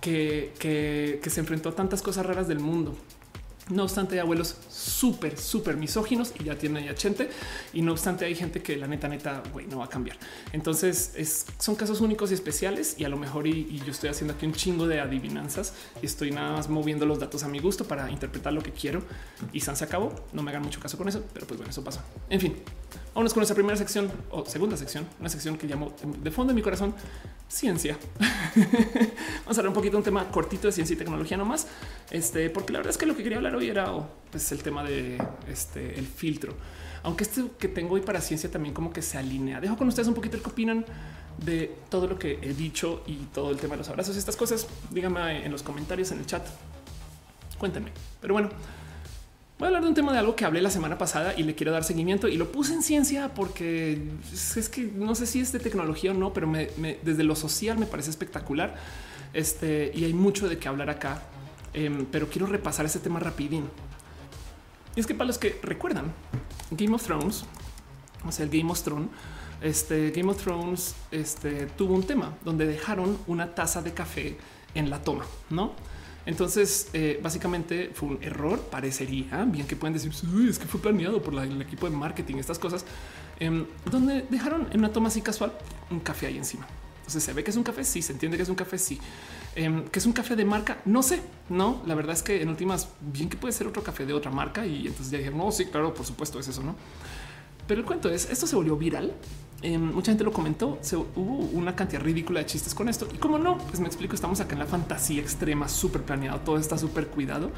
que, 0.00 0.52
que, 0.58 1.30
se 1.30 1.40
enfrentó 1.40 1.70
a 1.70 1.74
tantas 1.74 2.02
cosas 2.02 2.26
raras 2.26 2.46
del 2.46 2.60
mundo. 2.60 2.94
No 3.70 3.84
obstante, 3.84 4.16
hay 4.16 4.18
abuelos 4.18 4.58
súper, 4.68 5.38
súper 5.38 5.78
misóginos 5.78 6.34
y 6.38 6.44
ya 6.44 6.58
tienen 6.58 6.84
ya 6.84 6.94
gente. 6.94 7.30
Y 7.72 7.80
no 7.80 7.92
obstante, 7.92 8.26
hay 8.26 8.34
gente 8.34 8.60
que 8.60 8.76
la 8.76 8.86
neta, 8.86 9.08
neta, 9.08 9.42
güey, 9.54 9.66
no 9.66 9.78
va 9.78 9.86
a 9.86 9.88
cambiar. 9.88 10.18
Entonces 10.52 11.12
es, 11.16 11.46
son 11.58 11.74
casos 11.74 12.02
únicos 12.02 12.30
y 12.30 12.34
especiales. 12.34 12.96
Y 12.98 13.04
a 13.04 13.08
lo 13.08 13.16
mejor, 13.16 13.46
y, 13.46 13.78
yo 13.78 13.90
estoy 13.90 14.10
haciendo 14.10 14.34
aquí 14.34 14.44
un 14.44 14.52
chingo 14.52 14.86
de 14.86 15.00
adivinanzas 15.00 15.72
y 16.02 16.06
estoy 16.06 16.30
nada 16.30 16.52
más 16.52 16.68
moviendo 16.68 17.06
los 17.06 17.18
datos 17.18 17.42
a 17.42 17.48
mi 17.48 17.58
gusto 17.58 17.86
para 17.86 18.10
interpretar 18.10 18.52
lo 18.52 18.62
que 18.62 18.72
quiero. 18.72 19.02
Y 19.54 19.60
San 19.60 19.76
se 19.76 19.84
acabó. 19.84 20.14
No 20.34 20.42
me 20.42 20.50
hagan 20.50 20.62
mucho 20.62 20.80
caso 20.80 20.98
con 20.98 21.08
eso, 21.08 21.24
pero 21.32 21.46
pues 21.46 21.56
bueno, 21.56 21.70
eso 21.70 21.82
pasa. 21.82 22.04
En 22.28 22.40
fin, 22.40 22.54
Vámonos 23.14 23.32
con 23.32 23.44
esa 23.44 23.54
primera 23.54 23.76
sección 23.76 24.10
o 24.32 24.44
segunda 24.44 24.76
sección, 24.76 25.06
una 25.20 25.28
sección 25.28 25.56
que 25.56 25.68
llamo 25.68 25.94
de 26.02 26.30
fondo 26.32 26.52
de 26.52 26.56
mi 26.56 26.62
corazón 26.62 26.92
ciencia. 27.48 27.96
Vamos 28.56 29.56
a 29.56 29.60
hablar 29.60 29.68
un 29.68 29.74
poquito 29.74 29.92
de 29.92 29.98
un 29.98 30.02
tema 30.02 30.28
cortito 30.32 30.66
de 30.66 30.72
ciencia 30.72 30.94
y 30.94 30.96
tecnología 30.96 31.36
nomás, 31.36 31.68
este, 32.10 32.50
porque 32.50 32.72
la 32.72 32.80
verdad 32.80 32.90
es 32.90 32.98
que 32.98 33.06
lo 33.06 33.16
que 33.16 33.22
quería 33.22 33.38
hablar 33.38 33.54
hoy 33.54 33.68
era 33.68 33.92
oh, 33.92 34.08
pues, 34.32 34.50
el 34.50 34.64
tema 34.64 34.82
de 34.82 35.18
este, 35.48 35.96
el 35.96 36.08
filtro. 36.08 36.54
Aunque 37.04 37.22
este 37.22 37.44
que 37.56 37.68
tengo 37.68 37.94
hoy 37.94 38.00
para 38.00 38.20
ciencia 38.20 38.50
también 38.50 38.74
como 38.74 38.92
que 38.92 39.00
se 39.00 39.16
alinea. 39.16 39.60
Dejo 39.60 39.76
con 39.76 39.86
ustedes 39.86 40.08
un 40.08 40.14
poquito 40.14 40.36
el 40.36 40.42
que 40.42 40.50
opinan 40.50 40.84
de 41.38 41.72
todo 41.90 42.08
lo 42.08 42.18
que 42.18 42.40
he 42.42 42.52
dicho 42.52 43.04
y 43.06 43.14
todo 43.32 43.52
el 43.52 43.58
tema 43.58 43.74
de 43.74 43.78
los 43.78 43.88
abrazos 43.90 44.16
y 44.16 44.18
estas 44.18 44.34
cosas. 44.34 44.66
Díganme 44.90 45.46
en 45.46 45.52
los 45.52 45.62
comentarios 45.62 46.10
en 46.10 46.18
el 46.18 46.26
chat. 46.26 46.44
Cuéntenme. 47.58 47.92
Pero 48.20 48.34
bueno, 48.34 48.48
Voy 49.56 49.66
a 49.66 49.68
hablar 49.68 49.82
de 49.84 49.88
un 49.88 49.94
tema 49.94 50.12
de 50.12 50.18
algo 50.18 50.34
que 50.34 50.44
hablé 50.44 50.60
la 50.60 50.70
semana 50.70 50.98
pasada 50.98 51.32
y 51.36 51.44
le 51.44 51.54
quiero 51.54 51.70
dar 51.70 51.84
seguimiento 51.84 52.26
y 52.26 52.36
lo 52.36 52.50
puse 52.50 52.74
en 52.74 52.82
ciencia 52.82 53.32
porque 53.34 54.02
es 54.32 54.68
que 54.68 54.82
no 54.82 55.14
sé 55.14 55.26
si 55.26 55.40
es 55.40 55.52
de 55.52 55.60
tecnología 55.60 56.10
o 56.10 56.14
no, 56.14 56.32
pero 56.32 56.52
desde 57.02 57.22
lo 57.22 57.36
social 57.36 57.78
me 57.78 57.86
parece 57.86 58.10
espectacular. 58.10 58.74
Este 59.32 59.92
y 59.94 60.04
hay 60.04 60.12
mucho 60.12 60.48
de 60.48 60.58
qué 60.58 60.66
hablar 60.66 60.90
acá, 60.90 61.22
em, 61.72 62.04
pero 62.06 62.28
quiero 62.28 62.46
repasar 62.48 62.84
ese 62.84 62.98
tema 62.98 63.20
rapidín. 63.20 63.68
Y 64.96 65.00
es 65.00 65.06
que 65.06 65.14
para 65.14 65.28
los 65.28 65.38
que 65.38 65.60
recuerdan 65.62 66.12
Game 66.72 66.94
of 66.94 67.04
Thrones, 67.04 67.44
o 68.26 68.32
sea, 68.32 68.46
el 68.46 68.50
Game 68.50 68.70
of 68.72 68.82
Thrones, 68.82 69.08
este 69.60 70.10
Game 70.10 70.32
of 70.32 70.42
Thrones 70.42 70.96
este, 71.12 71.66
tuvo 71.66 71.94
un 71.94 72.02
tema 72.02 72.34
donde 72.44 72.66
dejaron 72.66 73.18
una 73.28 73.54
taza 73.54 73.82
de 73.82 73.94
café 73.94 74.36
en 74.74 74.90
la 74.90 75.00
toma, 75.00 75.24
no? 75.48 75.74
Entonces, 76.26 76.88
eh, 76.94 77.20
básicamente 77.22 77.90
fue 77.92 78.10
un 78.10 78.18
error, 78.22 78.60
parecería 78.70 79.44
bien 79.44 79.66
que 79.66 79.76
pueden 79.76 79.92
decir 79.92 80.10
es 80.48 80.58
que 80.58 80.66
fue 80.66 80.80
planeado 80.80 81.22
por 81.22 81.34
el 81.34 81.60
equipo 81.60 81.88
de 81.88 81.94
marketing, 81.96 82.36
estas 82.36 82.58
cosas, 82.58 82.84
em, 83.40 83.66
donde 83.90 84.24
dejaron 84.30 84.68
en 84.72 84.78
una 84.78 84.92
toma 84.92 85.08
así 85.08 85.20
casual 85.20 85.52
un 85.90 86.00
café 86.00 86.26
ahí 86.26 86.38
encima. 86.38 86.66
Entonces 86.98 87.22
se 87.22 87.32
ve 87.34 87.44
que 87.44 87.50
es 87.50 87.56
un 87.58 87.64
café, 87.64 87.84
sí, 87.84 88.00
se 88.00 88.12
entiende 88.12 88.38
que 88.38 88.44
es 88.44 88.48
un 88.48 88.54
café, 88.54 88.78
sí. 88.78 88.98
Em, 89.54 89.84
que 89.88 89.98
es 89.98 90.06
un 90.06 90.14
café 90.14 90.34
de 90.34 90.46
marca, 90.46 90.78
no 90.86 91.02
sé, 91.02 91.20
no, 91.50 91.82
la 91.86 91.94
verdad 91.94 92.14
es 92.14 92.22
que 92.22 92.40
en 92.40 92.48
últimas, 92.48 92.88
bien 93.00 93.28
que 93.28 93.36
puede 93.36 93.52
ser 93.52 93.66
otro 93.66 93.82
café 93.82 94.06
de 94.06 94.14
otra 94.14 94.30
marca 94.30 94.66
y 94.66 94.86
entonces 94.86 95.10
ya 95.10 95.18
dijeron, 95.18 95.38
no, 95.38 95.52
sí, 95.52 95.66
claro, 95.66 95.92
por 95.92 96.06
supuesto 96.06 96.40
es 96.40 96.48
eso, 96.48 96.62
¿no? 96.62 96.74
Pero 97.68 97.80
el 97.80 97.86
cuento 97.86 98.08
es, 98.08 98.30
esto 98.30 98.46
se 98.46 98.56
volvió 98.56 98.76
viral 98.76 99.12
Em, 99.64 99.80
mucha 99.80 100.12
gente 100.12 100.24
lo 100.24 100.32
comentó. 100.32 100.78
Se, 100.82 100.94
hubo 100.94 101.38
una 101.54 101.74
cantidad 101.74 102.02
ridícula 102.02 102.40
de 102.40 102.46
chistes 102.46 102.74
con 102.74 102.90
esto. 102.90 103.08
Y 103.14 103.16
como 103.16 103.38
no, 103.38 103.56
pues 103.56 103.80
me 103.80 103.86
explico. 103.86 104.14
Estamos 104.14 104.38
acá 104.40 104.52
en 104.52 104.58
la 104.58 104.66
fantasía 104.66 105.22
extrema, 105.22 105.68
súper 105.68 106.02
planeado, 106.02 106.38
todo 106.40 106.58
está 106.58 106.76
súper 106.76 107.06
cuidado. 107.06 107.50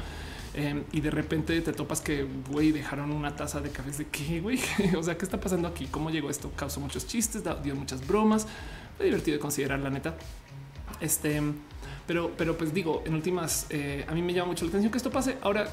Em, 0.53 0.85
y 0.93 1.01
de 1.01 1.11
repente 1.11 1.59
te 1.59 1.73
topas 1.73 1.99
que 1.99 2.25
güey 2.49 2.71
dejaron 2.71 3.11
una 3.11 3.35
taza 3.35 3.59
de 3.59 3.71
café 3.71 3.91
de 3.91 4.05
qué 4.07 4.39
güey. 4.39 4.57
o 4.97 5.03
sea, 5.03 5.17
qué 5.17 5.25
está 5.25 5.37
pasando 5.41 5.67
aquí? 5.67 5.87
¿Cómo 5.87 6.09
llegó 6.09 6.29
esto? 6.29 6.49
Causó 6.55 6.79
muchos 6.79 7.05
chistes, 7.05 7.43
dio 7.61 7.75
muchas 7.75 8.07
bromas. 8.07 8.47
Fue 8.95 9.07
divertido 9.07 9.35
de 9.35 9.41
considerar 9.41 9.79
la 9.79 9.89
neta. 9.89 10.15
Este, 11.01 11.41
pero, 12.07 12.31
pero 12.37 12.57
pues 12.57 12.73
digo, 12.73 13.03
en 13.05 13.15
últimas, 13.15 13.65
eh, 13.69 14.05
a 14.07 14.13
mí 14.13 14.21
me 14.21 14.33
llama 14.33 14.47
mucho 14.47 14.63
la 14.63 14.69
atención 14.69 14.93
que 14.93 14.97
esto 14.97 15.11
pase. 15.11 15.37
Ahora, 15.41 15.67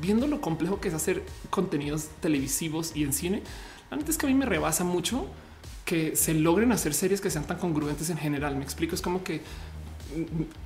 viendo 0.00 0.28
lo 0.28 0.40
complejo 0.40 0.80
que 0.80 0.86
es 0.86 0.94
hacer 0.94 1.24
contenidos 1.50 2.08
televisivos 2.20 2.92
y 2.94 3.02
en 3.02 3.12
cine, 3.12 3.42
antes 3.90 4.16
que 4.16 4.26
a 4.26 4.28
mí 4.28 4.34
me 4.34 4.46
rebasa 4.46 4.84
mucho 4.84 5.26
que 5.84 6.14
se 6.14 6.34
logren 6.34 6.72
hacer 6.72 6.94
series 6.94 7.20
que 7.20 7.30
sean 7.30 7.46
tan 7.46 7.58
congruentes 7.58 8.10
en 8.10 8.16
general. 8.16 8.56
Me 8.56 8.62
explico, 8.62 8.94
es 8.94 9.02
como 9.02 9.24
que 9.24 9.40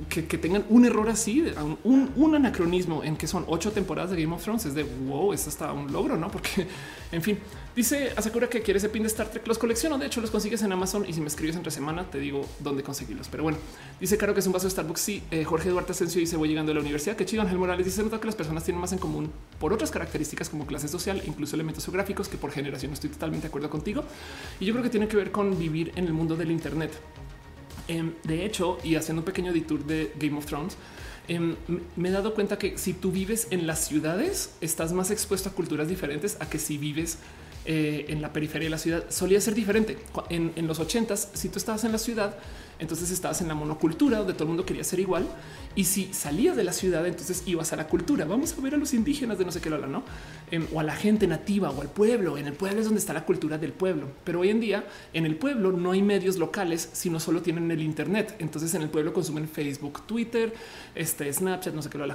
que, 0.08 0.38
tengan 0.38 0.64
un 0.70 0.84
error 0.84 1.08
así, 1.08 1.44
un, 1.82 2.10
un, 2.16 2.34
anacronismo 2.34 3.04
en 3.04 3.16
que 3.16 3.26
son 3.26 3.44
ocho 3.46 3.72
temporadas 3.72 4.10
de 4.10 4.22
Game 4.22 4.34
of 4.34 4.42
Thrones 4.42 4.64
es 4.64 4.74
de 4.74 4.84
wow, 4.84 5.32
es 5.32 5.46
hasta 5.46 5.72
un 5.72 5.92
logro, 5.92 6.16
no? 6.16 6.30
Porque 6.30 6.66
en 7.12 7.22
fin, 7.22 7.38
dice 7.74 8.12
Asakura 8.16 8.48
que 8.48 8.62
quiere 8.62 8.78
ese 8.78 8.88
pin 8.88 9.02
de 9.02 9.08
Star 9.08 9.28
Trek. 9.30 9.46
Los 9.46 9.58
colecciono. 9.58 9.98
De 9.98 10.06
hecho, 10.06 10.20
los 10.20 10.30
consigues 10.30 10.62
en 10.62 10.72
Amazon 10.72 11.04
y 11.08 11.12
si 11.12 11.20
me 11.20 11.28
escribes 11.28 11.56
entre 11.56 11.70
semana, 11.70 12.08
te 12.10 12.18
digo 12.18 12.46
dónde 12.60 12.82
conseguirlos. 12.82 13.28
Pero 13.28 13.42
bueno, 13.42 13.58
dice 14.00 14.16
Caro 14.16 14.34
que 14.34 14.40
es 14.40 14.46
un 14.46 14.52
vaso 14.52 14.66
de 14.66 14.70
Starbucks. 14.70 15.00
Sí, 15.00 15.22
eh, 15.30 15.44
Jorge 15.44 15.70
Duarte 15.70 15.92
Asensio 15.92 16.20
dice 16.20 16.36
voy 16.36 16.48
llegando 16.48 16.72
a 16.72 16.74
la 16.74 16.80
universidad. 16.80 17.16
Que 17.16 17.24
chido. 17.24 17.42
Ángel 17.42 17.58
Morales 17.58 17.86
dice 17.86 18.02
nota 18.02 18.20
que 18.20 18.26
las 18.26 18.36
personas 18.36 18.64
tienen 18.64 18.80
más 18.80 18.92
en 18.92 18.98
común 18.98 19.30
por 19.58 19.72
otras 19.72 19.90
características 19.90 20.48
como 20.48 20.66
clase 20.66 20.88
social, 20.88 21.22
incluso 21.26 21.56
elementos 21.56 21.84
geográficos 21.84 22.28
que 22.28 22.36
por 22.36 22.50
generación 22.50 22.92
estoy 22.92 23.10
totalmente 23.10 23.42
de 23.44 23.48
acuerdo 23.48 23.70
contigo. 23.70 24.04
Y 24.60 24.66
yo 24.66 24.72
creo 24.72 24.82
que 24.82 24.90
tiene 24.90 25.08
que 25.08 25.16
ver 25.16 25.30
con 25.30 25.58
vivir 25.58 25.92
en 25.96 26.06
el 26.06 26.12
mundo 26.12 26.36
del 26.36 26.50
Internet. 26.50 26.92
Em, 27.88 28.14
de 28.24 28.44
hecho, 28.46 28.78
y 28.82 28.94
haciendo 28.94 29.20
un 29.20 29.26
pequeño 29.26 29.52
detour 29.52 29.84
de 29.84 30.12
Game 30.18 30.38
of 30.38 30.46
Thrones, 30.46 30.76
em, 31.28 31.56
me 31.96 32.08
he 32.08 32.12
dado 32.12 32.34
cuenta 32.34 32.58
que 32.58 32.78
si 32.78 32.94
tú 32.94 33.10
vives 33.12 33.48
en 33.50 33.66
las 33.66 33.86
ciudades, 33.86 34.54
estás 34.60 34.92
más 34.92 35.10
expuesto 35.10 35.50
a 35.50 35.52
culturas 35.52 35.88
diferentes 35.88 36.36
a 36.40 36.48
que 36.48 36.58
si 36.58 36.78
vives 36.78 37.18
eh, 37.66 38.04
en 38.08 38.20
la 38.20 38.30
periferia 38.30 38.66
de 38.66 38.70
la 38.70 38.78
ciudad. 38.78 39.04
Solía 39.08 39.40
ser 39.40 39.54
diferente. 39.54 39.96
En, 40.28 40.66
los 40.66 40.80
ochentas, 40.80 41.30
si 41.32 41.48
tú 41.48 41.58
estabas 41.58 41.82
en 41.84 41.92
la 41.92 41.98
ciudad, 41.98 42.36
Entonces 42.78 43.12
estabas 43.12 43.40
en 43.40 43.46
la 43.46 43.54
monocultura 43.54 44.18
donde 44.18 44.32
todo 44.32 44.42
el 44.44 44.48
mundo 44.48 44.66
quería 44.66 44.82
ser 44.82 44.98
igual. 44.98 45.26
Y 45.76 45.84
si 45.84 46.12
salías 46.12 46.56
de 46.56 46.64
la 46.64 46.72
ciudad, 46.72 47.06
entonces 47.06 47.44
ibas 47.46 47.72
a 47.72 47.76
la 47.76 47.86
cultura. 47.86 48.24
Vamos 48.24 48.52
a 48.52 48.60
ver 48.60 48.74
a 48.74 48.76
los 48.76 48.92
indígenas 48.92 49.38
de 49.38 49.44
no 49.44 49.52
sé 49.52 49.60
qué 49.60 49.70
lo 49.70 49.78
no? 49.86 50.02
Em, 50.50 50.66
o 50.72 50.80
a 50.80 50.82
la 50.82 50.94
gente 50.94 51.26
nativa 51.26 51.70
o 51.70 51.80
al 51.80 51.88
pueblo. 51.88 52.36
En 52.36 52.46
el 52.46 52.52
pueblo 52.52 52.80
es 52.80 52.84
donde 52.86 53.00
está 53.00 53.12
la 53.12 53.24
cultura 53.24 53.58
del 53.58 53.72
pueblo. 53.72 54.08
Pero 54.24 54.40
hoy 54.40 54.50
en 54.50 54.60
día 54.60 54.84
en 55.12 55.24
el 55.24 55.36
pueblo 55.36 55.72
no 55.72 55.92
hay 55.92 56.02
medios 56.02 56.36
locales, 56.36 56.90
sino 56.92 57.18
solo 57.20 57.42
tienen 57.42 57.70
el 57.70 57.80
Internet. 57.80 58.34
Entonces 58.40 58.74
en 58.74 58.82
el 58.82 58.90
pueblo 58.90 59.12
consumen 59.12 59.48
Facebook, 59.48 60.02
Twitter, 60.06 60.52
este 60.94 61.32
Snapchat, 61.32 61.74
no 61.74 61.80
sé 61.80 61.88
qué 61.88 61.98
lo 61.98 62.06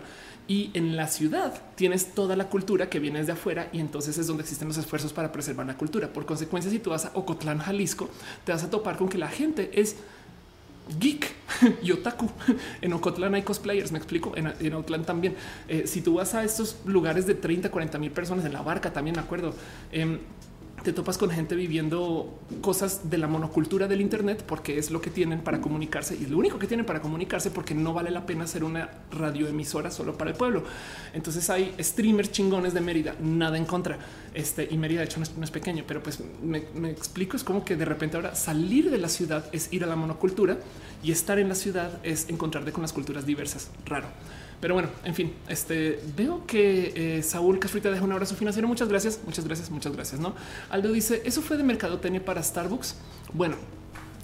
Y 0.49 0.71
en 0.73 0.95
la 0.95 1.07
ciudad 1.07 1.53
tienes 1.75 2.15
toda 2.15 2.35
la 2.35 2.49
cultura 2.49 2.89
que 2.89 2.97
viene 2.97 3.19
desde 3.19 3.33
afuera 3.33 3.69
y 3.71 3.79
entonces 3.79 4.17
es 4.17 4.25
donde 4.25 4.41
existen 4.41 4.67
los 4.67 4.77
esfuerzos 4.77 5.13
para 5.13 5.31
preservar 5.31 5.67
la 5.67 5.77
cultura. 5.77 6.11
Por 6.11 6.25
consecuencia, 6.25 6.71
si 6.71 6.79
tú 6.79 6.89
vas 6.89 7.05
a 7.05 7.11
Ocotlán, 7.13 7.59
Jalisco, 7.59 8.09
te 8.45 8.51
vas 8.51 8.63
a 8.63 8.69
topar 8.71 8.97
con 8.97 9.09
que 9.09 9.19
la 9.19 9.27
gente 9.27 9.69
es 9.79 9.97
geek 10.99 11.31
y 11.83 11.91
otaku. 11.91 12.31
En 12.81 12.93
Ocotlán 12.93 13.35
hay 13.35 13.43
cosplayers, 13.43 13.91
me 13.91 13.99
explico. 13.99 14.35
En, 14.35 14.51
en 14.59 14.73
Ocotlán 14.73 15.05
también. 15.05 15.35
Eh, 15.67 15.83
si 15.85 16.01
tú 16.01 16.15
vas 16.15 16.33
a 16.33 16.43
estos 16.43 16.77
lugares 16.83 17.27
de 17.27 17.35
30, 17.35 17.69
40 17.69 17.99
mil 17.99 18.11
personas 18.11 18.43
en 18.43 18.53
la 18.53 18.63
barca, 18.63 18.91
también 18.91 19.17
me 19.17 19.21
acuerdo. 19.21 19.53
Em, 19.91 20.17
te 20.83 20.93
topas 20.93 21.17
con 21.17 21.29
gente 21.29 21.55
viviendo 21.55 22.39
cosas 22.61 23.09
de 23.09 23.17
la 23.17 23.27
monocultura 23.27 23.87
del 23.87 24.01
Internet 24.01 24.43
porque 24.45 24.77
es 24.77 24.91
lo 24.91 25.01
que 25.01 25.09
tienen 25.09 25.41
para 25.41 25.61
comunicarse 25.61 26.15
y 26.15 26.25
lo 26.25 26.37
único 26.37 26.59
que 26.59 26.67
tienen 26.67 26.85
para 26.85 27.01
comunicarse 27.01 27.51
porque 27.51 27.73
no 27.73 27.93
vale 27.93 28.11
la 28.11 28.25
pena 28.25 28.47
ser 28.47 28.63
una 28.63 28.89
radioemisora 29.11 29.91
solo 29.91 30.17
para 30.17 30.31
el 30.31 30.37
pueblo. 30.37 30.63
Entonces 31.13 31.49
hay 31.49 31.73
streamers 31.79 32.31
chingones 32.31 32.73
de 32.73 32.81
Mérida, 32.81 33.15
nada 33.21 33.57
en 33.57 33.65
contra. 33.65 33.99
Este 34.33 34.67
y 34.69 34.77
Mérida, 34.77 35.01
de 35.01 35.05
hecho, 35.05 35.19
no 35.19 35.43
es, 35.43 35.51
pequeño, 35.51 35.83
pero 35.87 36.01
pues 36.01 36.19
me, 36.43 36.63
me, 36.75 36.91
explico. 36.91 37.35
Es 37.35 37.43
como 37.43 37.65
que 37.65 37.75
de 37.75 37.85
repente 37.85 38.15
ahora 38.15 38.35
salir 38.35 38.89
de 38.89 38.97
la 38.97 39.09
ciudad 39.09 39.45
es 39.51 39.73
ir 39.73 39.83
a 39.83 39.87
la 39.87 39.95
monocultura 39.95 40.57
y 41.03 41.11
estar 41.11 41.39
en 41.39 41.49
la 41.49 41.55
ciudad 41.55 41.99
es 42.03 42.29
encontrarte 42.29 42.71
con 42.71 42.81
las 42.81 42.93
culturas 42.93 43.25
diversas. 43.25 43.69
Raro. 43.85 44.07
Pero 44.61 44.73
bueno, 44.73 44.89
en 45.05 45.15
fin, 45.15 45.33
este 45.47 46.01
veo 46.17 46.45
que 46.45 47.17
eh, 47.19 47.23
Saúl 47.23 47.59
Casfrita 47.59 47.89
deja 47.89 48.03
un 48.03 48.11
abrazo 48.11 48.35
financiero. 48.35 48.67
Muchas 48.67 48.89
gracias, 48.89 49.19
muchas 49.25 49.45
gracias, 49.45 49.69
muchas 49.69 49.93
gracias. 49.93 50.19
No, 50.19 50.35
Aldo 50.69 50.91
dice 50.91 51.21
eso 51.25 51.41
fue 51.41 51.55
de 51.57 51.63
mercadotecnia 51.63 52.23
para 52.23 52.43
Starbucks. 52.43 52.95
Bueno, 53.33 53.55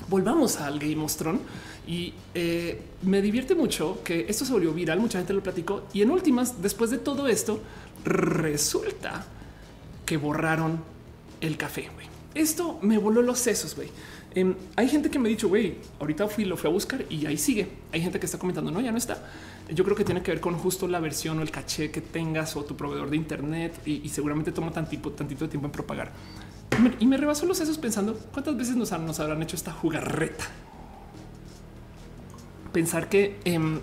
volvamos 0.09 0.57
al 0.57 0.79
Game 0.79 1.01
of 1.03 1.15
Thrones 1.15 1.41
y 1.87 2.13
eh, 2.33 2.81
me 3.03 3.21
divierte 3.21 3.55
mucho 3.55 4.01
que 4.03 4.25
esto 4.27 4.43
se 4.43 4.51
volvió 4.51 4.73
viral. 4.73 4.99
Mucha 4.99 5.19
gente 5.19 5.33
lo 5.33 5.41
platicó 5.41 5.83
y 5.93 6.01
en 6.01 6.11
últimas, 6.11 6.61
después 6.61 6.91
de 6.91 6.97
todo 6.97 7.27
esto, 7.27 7.61
resulta 8.03 9.25
que 10.05 10.17
borraron 10.17 10.81
el 11.41 11.57
café. 11.57 11.89
Esto 12.33 12.79
me 12.81 12.97
voló 12.97 13.21
los 13.21 13.39
sesos. 13.39 13.75
Em, 14.33 14.53
hay 14.75 14.89
gente 14.89 15.09
que 15.09 15.17
me 15.17 15.29
ha 15.29 15.31
dicho, 15.31 15.47
güey, 15.47 15.75
ahorita 15.99 16.27
fui, 16.27 16.43
lo 16.43 16.57
fui 16.57 16.69
a 16.69 16.73
buscar 16.73 17.05
y 17.09 17.25
ahí 17.25 17.37
sigue. 17.37 17.69
Hay 17.93 18.01
gente 18.01 18.19
que 18.19 18.25
está 18.25 18.37
comentando, 18.37 18.71
no, 18.71 18.81
ya 18.81 18.91
no 18.91 18.97
está. 18.97 19.23
Yo 19.69 19.83
creo 19.83 19.95
que 19.95 20.03
tiene 20.03 20.21
que 20.21 20.31
ver 20.31 20.39
con 20.39 20.55
justo 20.57 20.87
la 20.87 20.99
versión 20.99 21.39
o 21.39 21.41
el 21.41 21.49
caché 21.49 21.89
que 21.89 22.01
tengas 22.01 22.55
o 22.55 22.63
tu 22.63 22.75
proveedor 22.75 23.09
de 23.09 23.15
Internet 23.15 23.81
y, 23.85 24.07
seguramente 24.09 24.51
toma 24.51 24.71
tantito, 24.71 25.11
tantito 25.11 25.49
tiempo 25.49 25.67
en 25.67 25.71
propagar. 25.71 26.11
Y 26.99 27.07
me, 27.07 27.17
rebasó 27.17 27.45
los 27.45 27.57
sesos 27.57 27.77
pensando 27.77 28.15
cuántas 28.31 28.55
veces 28.57 28.75
nos, 28.75 28.91
nos 28.99 29.19
habrán 29.19 29.41
hecho 29.41 29.55
esta 29.55 29.71
jugarreta. 29.71 30.45
Pensar 32.73 33.09
que 33.09 33.39
em, 33.45 33.79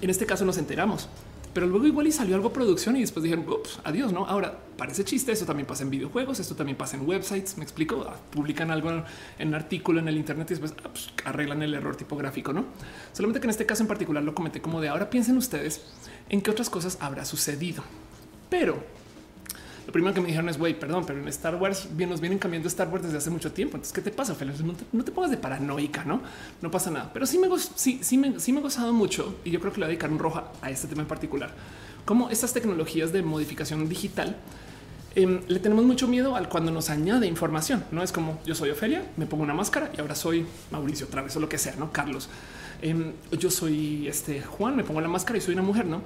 en 0.00 0.10
este 0.10 0.24
caso 0.24 0.44
nos 0.44 0.56
enteramos 0.56 1.08
pero 1.52 1.66
luego 1.66 1.86
igual 1.86 2.06
y 2.06 2.12
salió 2.12 2.34
algo 2.34 2.52
producción 2.52 2.96
y 2.96 3.00
después 3.00 3.22
dijeron 3.22 3.46
adiós. 3.84 4.12
No, 4.12 4.26
ahora 4.26 4.58
parece 4.76 5.04
chiste. 5.04 5.32
Eso 5.32 5.44
también 5.44 5.66
pasa 5.66 5.82
en 5.82 5.90
videojuegos. 5.90 6.40
Esto 6.40 6.54
también 6.54 6.76
pasa 6.76 6.96
en 6.96 7.06
websites. 7.06 7.58
Me 7.58 7.64
explico. 7.64 8.04
Ah, 8.08 8.16
publican 8.30 8.70
algo 8.70 8.90
en 9.38 9.48
un 9.48 9.54
artículo 9.54 10.00
en 10.00 10.08
el 10.08 10.16
Internet 10.16 10.50
y 10.50 10.54
después 10.54 10.74
ah, 10.84 10.88
pues, 10.88 11.10
arreglan 11.24 11.62
el 11.62 11.74
error 11.74 11.96
tipográfico. 11.96 12.52
No 12.52 12.64
solamente 13.12 13.40
que 13.40 13.46
en 13.46 13.50
este 13.50 13.66
caso 13.66 13.82
en 13.82 13.88
particular 13.88 14.22
lo 14.22 14.34
comenté 14.34 14.60
como 14.60 14.80
de 14.80 14.88
ahora 14.88 15.10
piensen 15.10 15.36
ustedes 15.36 15.82
en 16.28 16.40
qué 16.40 16.50
otras 16.50 16.70
cosas 16.70 16.98
habrá 17.00 17.24
sucedido, 17.24 17.82
pero 18.48 18.82
lo 19.86 19.92
primero 19.92 20.14
que 20.14 20.20
me 20.20 20.28
dijeron 20.28 20.48
es, 20.48 20.58
güey, 20.58 20.78
perdón, 20.78 21.04
pero 21.06 21.20
en 21.20 21.28
Star 21.28 21.56
Wars 21.56 21.88
bien, 21.92 22.10
nos 22.10 22.20
vienen 22.20 22.38
cambiando 22.38 22.68
Star 22.68 22.88
Wars 22.88 23.02
desde 23.02 23.18
hace 23.18 23.30
mucho 23.30 23.52
tiempo. 23.52 23.76
Entonces, 23.76 23.92
¿qué 23.92 24.00
te 24.00 24.10
pasa, 24.10 24.34
Félix? 24.34 24.60
No 24.60 25.04
te, 25.04 25.12
pongas 25.12 25.30
de 25.30 25.36
paranoica, 25.36 26.04
¿no? 26.04 26.22
No 26.60 26.70
pasa 26.70 26.90
nada. 26.90 27.10
Pero 27.12 27.26
sí 27.26 27.38
me 27.38 27.46
he 27.46 28.60
gozado 28.60 28.92
mucho 28.92 29.36
y 29.44 29.50
yo 29.50 29.60
creo 29.60 29.72
que 29.72 29.80
le 29.80 29.86
voy 29.86 29.92
a 29.92 29.92
dedicar 29.92 30.10
un 30.10 30.18
roja 30.18 30.52
a 30.60 30.70
este 30.70 30.86
tema 30.86 31.02
en 31.02 31.08
particular. 31.08 31.54
Como 32.04 32.30
estas 32.30 32.52
tecnologías 32.52 33.12
de 33.12 33.22
modificación 33.22 33.88
digital 33.88 34.36
em, 35.14 35.40
le 35.46 35.60
tenemos 35.60 35.84
mucho 35.84 36.08
miedo 36.08 36.34
al 36.34 36.48
cuando 36.48 36.72
nos 36.72 36.90
añade 36.90 37.26
información. 37.26 37.84
No 37.92 38.02
es 38.02 38.10
como 38.10 38.40
yo 38.44 38.54
soy 38.54 38.70
Ofelia, 38.70 39.04
me 39.16 39.26
pongo 39.26 39.44
una 39.44 39.54
máscara 39.54 39.90
y 39.96 40.00
ahora 40.00 40.14
soy 40.14 40.44
Mauricio 40.70 41.06
otra 41.06 41.22
vez 41.22 41.36
o 41.36 41.40
lo 41.40 41.48
que 41.48 41.58
sea, 41.58 41.76
no 41.76 41.92
Carlos. 41.92 42.28
Em, 42.80 43.12
yo 43.38 43.50
soy 43.50 44.08
este 44.08 44.42
Juan, 44.42 44.76
me 44.76 44.82
pongo 44.82 45.00
la 45.00 45.08
máscara 45.08 45.38
y 45.38 45.40
soy 45.40 45.54
una 45.54 45.62
mujer, 45.62 45.86
no? 45.86 46.02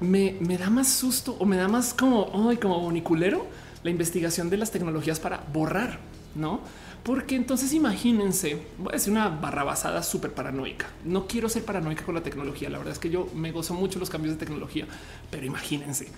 Me, 0.00 0.58
da 0.58 0.70
más 0.70 0.88
susto 0.88 1.36
o 1.38 1.44
me 1.44 1.56
da 1.56 1.68
más 1.68 1.94
como, 1.94 2.48
ay, 2.48 2.56
como 2.56 2.80
boniculero 2.80 3.46
la 3.82 3.90
investigación 3.90 4.50
de 4.50 4.56
las 4.56 4.70
tecnologías 4.70 5.20
para 5.20 5.44
borrar, 5.52 5.98
¿no? 6.34 6.60
Porque 7.02 7.36
entonces 7.36 7.72
imagínense, 7.72 8.66
voy 8.78 8.88
a 8.88 8.92
decir 8.94 9.12
una 9.12 9.28
barra 9.28 9.62
basada 9.62 10.02
súper 10.02 10.32
paranoica. 10.32 10.88
No 11.04 11.28
quiero 11.28 11.48
ser 11.48 11.64
paranoica 11.64 12.04
con 12.04 12.16
la 12.16 12.22
tecnología. 12.22 12.68
La 12.68 12.78
verdad 12.78 12.92
es 12.92 12.98
que 12.98 13.10
yo 13.10 13.28
me 13.32 13.52
gozo 13.52 13.74
mucho 13.74 14.00
los 14.00 14.10
cambios 14.10 14.34
de 14.34 14.40
tecnología, 14.40 14.88
pero 15.30 15.46
imagínense, 15.46 16.08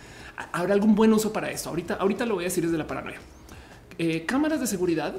habrá 0.51 0.73
algún 0.73 0.95
buen 0.95 1.13
uso 1.13 1.31
para 1.31 1.51
esto. 1.51 1.69
Ahorita, 1.69 1.95
ahorita 1.95 2.25
lo 2.25 2.37
voy 2.37 2.45
a 2.45 2.47
decir 2.47 2.65
desde 2.65 2.79
la 2.79 2.87
paranoia. 2.87 3.19
Eh, 3.99 4.25
cámaras 4.25 4.61
de 4.61 4.67
seguridad 4.67 5.15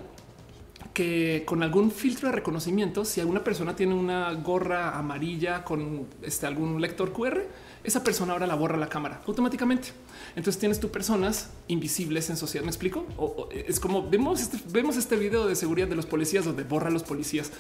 que 0.94 1.44
con 1.46 1.62
algún 1.62 1.92
filtro 1.92 2.30
de 2.30 2.36
reconocimiento, 2.36 3.06
si 3.06 3.22
alguna 3.22 3.44
persona 3.44 3.76
tiene 3.76 3.94
una 3.94 4.34
gorra 4.34 4.98
amarilla 4.98 5.64
con 5.64 6.08
este, 6.24 6.48
algún 6.48 6.82
lector 6.82 7.14
QR, 7.14 7.44
esa 7.90 8.04
persona 8.04 8.34
ahora 8.34 8.48
la 8.48 8.56
borra 8.56 8.78
la 8.78 8.88
cámara 8.88 9.22
automáticamente. 9.28 9.90
Entonces 10.36 10.60
tienes 10.60 10.80
tú 10.80 10.90
personas 10.90 11.50
invisibles 11.68 12.30
en 12.30 12.38
sociedad. 12.38 12.64
Me 12.64 12.72
explico. 12.72 13.06
es 13.52 13.80
como 13.80 14.10
vemos 14.10 14.42
este, 14.42 14.58
vemos 14.72 14.98
este 14.98 15.16
video 15.16 15.48
de 15.48 15.56
seguridad 15.56 15.88
de 15.88 15.96
los 15.96 16.06
policías 16.06 16.46
donde 16.46 16.64
borra 16.64 16.88
a 16.88 16.92
los 16.92 17.04
policías, 17.04 17.52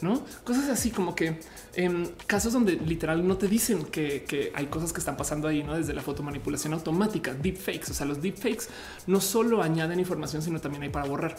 no 0.00 0.24
cosas 0.44 0.68
así 0.68 0.90
como 0.90 1.14
que 1.14 1.40
en 1.74 2.12
casos 2.26 2.52
donde 2.52 2.76
literal 2.76 3.26
no 3.26 3.36
te 3.36 3.48
dicen 3.48 3.84
que, 3.84 4.52
hay 4.54 4.66
cosas 4.66 4.92
que 4.92 5.00
están 5.00 5.16
pasando 5.16 5.48
ahí, 5.48 5.62
no 5.62 5.74
desde 5.74 5.92
la 5.92 6.02
fotomanipulación 6.02 6.72
automática, 6.72 7.34
deepfakes. 7.34 7.90
O 7.90 7.94
sea, 7.94 8.06
los 8.06 8.20
deepfakes 8.22 8.68
no 9.06 9.20
solo 9.20 9.62
añaden 9.62 9.98
información, 9.98 10.42
sino 10.42 10.60
también 10.60 10.84
hay 10.84 10.88
para 10.88 11.06
borrar. 11.06 11.36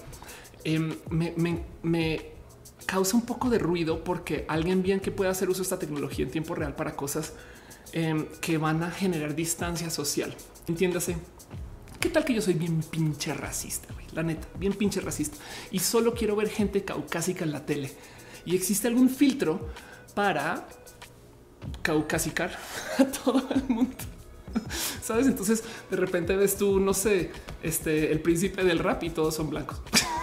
Em, 0.64 0.95
me, 1.10 2.40
causa 2.86 3.16
un 3.16 3.26
poco 3.26 3.50
de 3.50 3.60
ruido 3.60 4.03
porque 4.03 4.45
alguien 4.48 4.82
bien 4.82 5.00
que 5.00 5.11
pueda 5.11 5.30
hacer 5.30 5.50
uso 5.50 5.60
de 5.60 5.64
esta 5.64 5.78
tecnología 5.78 6.26
en 6.26 6.32
tiempo 6.32 6.56
real 6.56 6.76
para 6.76 6.95
cosas 6.95 7.34
em, 7.93 8.26
que 8.42 8.58
van 8.58 8.84
a 8.84 8.92
generar 8.92 9.35
distancia 9.35 9.90
social. 9.90 10.35
Entiéndase. 10.68 11.18
¿Qué 12.00 12.09
tal 12.09 12.24
que 12.24 12.34
yo 12.34 12.42
soy 12.42 12.53
bien 12.53 12.82
pinche 12.82 13.34
racista? 13.34 13.90
La 14.14 14.24
neta, 14.24 14.48
bien 14.58 14.74
pinche 14.74 15.01
racista. 15.01 15.38
Y 15.72 15.80
solo 15.80 16.14
quiero 16.14 16.35
ver 16.35 16.50
gente 16.50 16.84
caucásica 16.84 17.43
en 17.43 17.51
la 17.51 17.66
tele. 17.66 17.92
Y 18.45 18.56
existe 18.56 18.88
algún 18.88 19.09
filtro 19.09 19.69
para 20.16 20.68
caucasicar 21.82 22.58
a 22.98 23.06
todo 23.06 23.48
el 23.53 23.64
mundo. 23.68 23.95
Sabes? 25.01 25.27
Entonces 25.27 25.64
de 25.90 25.98
repente 25.98 26.35
ves 26.35 26.58
tú, 26.58 26.80
no 26.80 26.93
sé, 26.93 27.32
este 27.64 28.11
el 28.11 28.22
príncipe 28.22 28.64
del 28.64 28.80
rap 28.80 29.03
y 29.03 29.09
todos 29.09 29.35
son 29.35 29.50
blancos. 29.50 29.82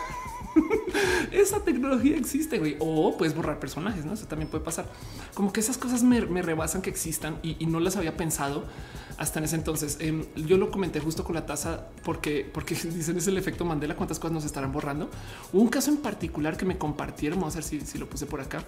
Esa 1.33 1.61
tecnología 1.61 2.17
existe, 2.17 2.59
güey. 2.59 2.77
O 2.79 3.17
puedes 3.17 3.35
borrar 3.35 3.59
personajes, 3.59 4.05
¿no? 4.05 4.15
Eso 4.15 4.27
también 4.27 4.51
puede 4.51 4.65
pasar. 4.65 4.87
Como 5.35 5.53
que 5.53 5.61
esas 5.61 5.79
cosas 5.79 6.03
me, 6.03 6.21
rebasan 6.21 6.83
que 6.83 6.91
existan 6.91 7.39
y, 7.43 7.67
no 7.67 7.81
las 7.81 7.97
había 7.97 8.17
pensado 8.17 8.65
hasta 9.19 9.39
en 9.39 9.47
ese 9.47 9.57
entonces. 9.57 9.97
Em, 10.01 10.25
yo 10.37 10.57
lo 10.57 10.71
comenté 10.71 11.01
justo 11.01 11.25
con 11.25 11.35
la 11.35 11.47
tasa 11.47 11.89
porque, 12.05 12.51
dicen 12.69 13.17
es 13.17 13.27
el 13.27 13.37
efecto 13.39 13.65
Mandela, 13.65 13.97
cuántas 13.97 14.19
cosas 14.19 14.35
nos 14.35 14.45
estarán 14.45 14.73
borrando. 14.73 15.11
Hubo 15.53 15.63
un 15.63 15.69
caso 15.69 15.91
en 15.91 15.99
particular 15.99 16.57
que 16.57 16.65
me 16.65 16.79
compartieron, 16.79 17.41
vamos 17.41 17.55
a 17.55 17.61
ver 17.61 17.65
si, 17.65 17.99
lo 17.99 18.09
puse 18.09 18.27
por 18.27 18.41
acá. 18.41 18.63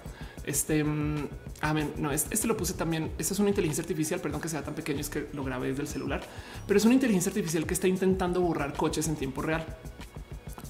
Este, 0.44 0.82
mm, 0.82 1.28
a 1.60 1.72
ver, 1.72 1.92
no, 1.98 2.10
este, 2.10 2.34
este, 2.34 2.46
lo 2.46 2.56
puse 2.56 2.74
también. 2.74 3.12
Esta 3.18 3.34
es 3.34 3.40
una 3.40 3.50
inteligencia 3.50 3.82
artificial, 3.82 4.20
perdón 4.20 4.40
que 4.40 4.48
sea 4.48 4.62
tan 4.62 4.74
pequeño, 4.74 5.00
es 5.00 5.10
que 5.10 5.28
lo 5.32 5.44
grabé 5.44 5.68
desde 5.68 5.82
el 5.82 5.88
celular, 5.88 6.22
pero 6.66 6.78
es 6.78 6.84
una 6.84 6.94
inteligencia 6.94 7.30
artificial 7.30 7.66
que 7.66 7.74
está 7.74 7.86
intentando 7.88 8.40
borrar 8.40 8.74
coches 8.74 9.06
en 9.08 9.16
tiempo 9.16 9.42
real 9.42 9.64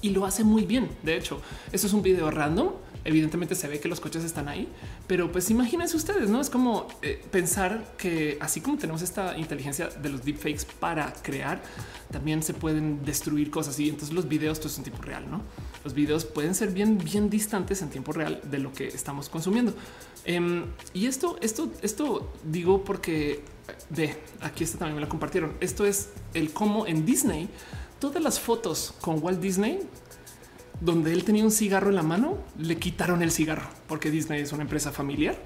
y 0.01 0.09
lo 0.09 0.25
hace 0.25 0.43
muy 0.43 0.65
bien. 0.65 0.89
De 1.03 1.17
hecho, 1.17 1.41
eso 1.71 1.87
es 1.87 1.93
un 1.93 2.01
video 2.01 2.29
random. 2.31 2.71
Evidentemente 3.05 3.55
se 3.55 3.67
ve 3.67 3.79
que 3.79 3.87
los 3.87 4.01
coches 4.01 4.25
están 4.25 4.49
ahí, 4.49 4.67
pero 5.07 5.31
pues 5.31 5.49
imagínense 5.49 5.95
ustedes, 5.95 6.29
no 6.29 6.41
es 6.41 6.49
como 6.49 6.85
eh, 7.01 7.23
pensar 7.31 7.93
que 7.97 8.37
así 8.41 8.59
como 8.59 8.77
tenemos 8.77 9.01
esta 9.01 9.37
inteligencia 9.37 9.87
de 9.87 10.09
los 10.09 10.25
deepfakes 10.25 10.65
para 10.81 11.13
crear, 11.13 11.61
también 12.11 12.43
se 12.43 12.53
pueden 12.53 13.05
destruir 13.05 13.51
cosas 13.51 13.79
y 13.79 13.87
entonces 13.87 14.13
los 14.13 14.27
videos 14.27 14.59
todo 14.59 14.67
es 14.67 14.77
en 14.77 14.83
tiempo 14.83 15.01
real, 15.01 15.31
no? 15.31 15.41
Los 15.85 15.93
videos 15.93 16.25
pueden 16.25 16.53
ser 16.53 16.71
bien, 16.71 16.97
bien 16.97 17.29
distantes 17.29 17.81
en 17.81 17.89
tiempo 17.89 18.11
real 18.11 18.41
de 18.43 18.59
lo 18.59 18.73
que 18.73 18.89
estamos 18.89 19.29
consumiendo. 19.29 19.73
Em, 20.25 20.65
y 20.93 21.05
esto, 21.05 21.37
esto, 21.41 21.71
esto 21.81 22.33
digo 22.43 22.83
porque 22.83 23.43
de 23.89 24.17
aquí 24.41 24.63
está 24.63 24.79
también 24.79 24.95
me 24.95 25.01
lo 25.01 25.09
compartieron. 25.09 25.53
Esto 25.61 25.85
es 25.85 26.09
el 26.33 26.51
cómo 26.51 26.85
en 26.85 27.05
Disney 27.05 27.49
todas 27.99 28.23
las 28.23 28.39
fotos 28.39 28.93
con 29.01 29.21
Walt 29.23 29.39
Disney 29.39 29.79
donde 30.81 31.11
él 31.11 31.23
tenía 31.23 31.43
un 31.43 31.51
cigarro 31.51 31.89
en 31.89 31.95
la 31.95 32.03
mano, 32.03 32.37
le 32.57 32.77
quitaron 32.77 33.21
el 33.21 33.31
cigarro 33.31 33.67
porque 33.87 34.11
Disney 34.11 34.41
es 34.41 34.53
una 34.53 34.63
empresa 34.63 34.91
familiar 34.91 35.37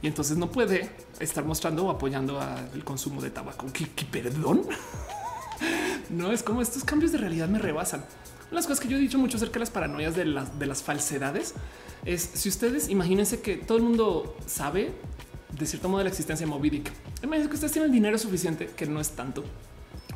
y 0.00 0.06
entonces 0.06 0.36
no 0.36 0.50
puede 0.50 0.90
estar 1.20 1.44
mostrando 1.44 1.86
o 1.86 1.90
apoyando 1.90 2.40
el 2.74 2.84
consumo 2.84 3.20
de 3.20 3.30
tabaco. 3.30 3.66
¿Qué, 3.72 3.86
perdón? 4.04 4.62
no 6.10 6.32
es 6.32 6.42
como 6.42 6.62
estos 6.62 6.84
cambios 6.84 7.12
de 7.12 7.18
realidad 7.18 7.48
me 7.48 7.58
rebasan. 7.58 8.04
Las 8.50 8.66
cosas 8.66 8.80
que 8.80 8.88
yo 8.88 8.96
he 8.96 9.00
dicho 9.00 9.18
mucho 9.18 9.36
acerca 9.36 9.54
de 9.54 9.60
las 9.60 9.70
paranoias 9.70 10.16
de 10.16 10.24
las, 10.24 10.58
de 10.58 10.66
las 10.66 10.82
falsedades 10.82 11.54
es 12.06 12.22
si 12.22 12.48
ustedes 12.48 12.88
imagínense 12.88 13.42
que 13.42 13.56
todo 13.56 13.76
el 13.76 13.84
mundo 13.84 14.36
sabe 14.46 14.92
de 15.58 15.66
cierto 15.66 15.88
modo 15.88 16.02
la 16.02 16.08
existencia 16.08 16.46
de 16.46 16.50
Moby 16.50 16.70
Dick. 16.70 16.90
Imagínense 17.22 17.48
que 17.50 17.54
ustedes 17.56 17.72
tienen 17.72 17.92
dinero 17.92 18.16
suficiente, 18.16 18.66
que 18.74 18.86
no 18.86 19.00
es 19.00 19.10
tanto, 19.10 19.44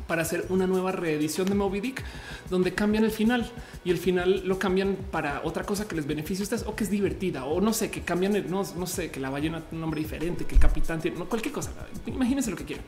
para 0.07 0.21
hacer 0.21 0.45
una 0.49 0.67
nueva 0.67 0.91
reedición 0.91 1.47
de 1.47 1.55
Moby 1.55 1.79
Dick 1.79 2.03
donde 2.49 2.73
cambian 2.73 3.03
el 3.03 3.11
final 3.11 3.49
y 3.83 3.91
el 3.91 3.97
final 3.97 4.43
lo 4.45 4.59
cambian 4.59 4.97
para 5.11 5.41
otra 5.43 5.63
cosa 5.63 5.87
que 5.87 5.95
les 5.95 6.05
beneficie 6.07 6.43
a 6.43 6.45
ustedes 6.45 6.63
o 6.67 6.75
que 6.75 6.83
es 6.83 6.89
divertida 6.89 7.45
o 7.45 7.61
no 7.61 7.73
sé, 7.73 7.89
que 7.89 8.01
cambian, 8.01 8.35
el, 8.35 8.49
no, 8.49 8.63
no 8.77 8.87
sé, 8.87 9.11
que 9.11 9.19
la 9.19 9.29
ballena 9.29 9.61
tiene 9.61 9.75
un 9.75 9.81
nombre 9.81 9.99
diferente, 9.99 10.45
que 10.45 10.55
el 10.55 10.61
capitán 10.61 11.01
tiene 11.01 11.17
no, 11.17 11.27
cualquier 11.27 11.53
cosa. 11.53 11.71
Imagínense 12.05 12.49
lo 12.49 12.57
que 12.57 12.65
quieran. 12.65 12.85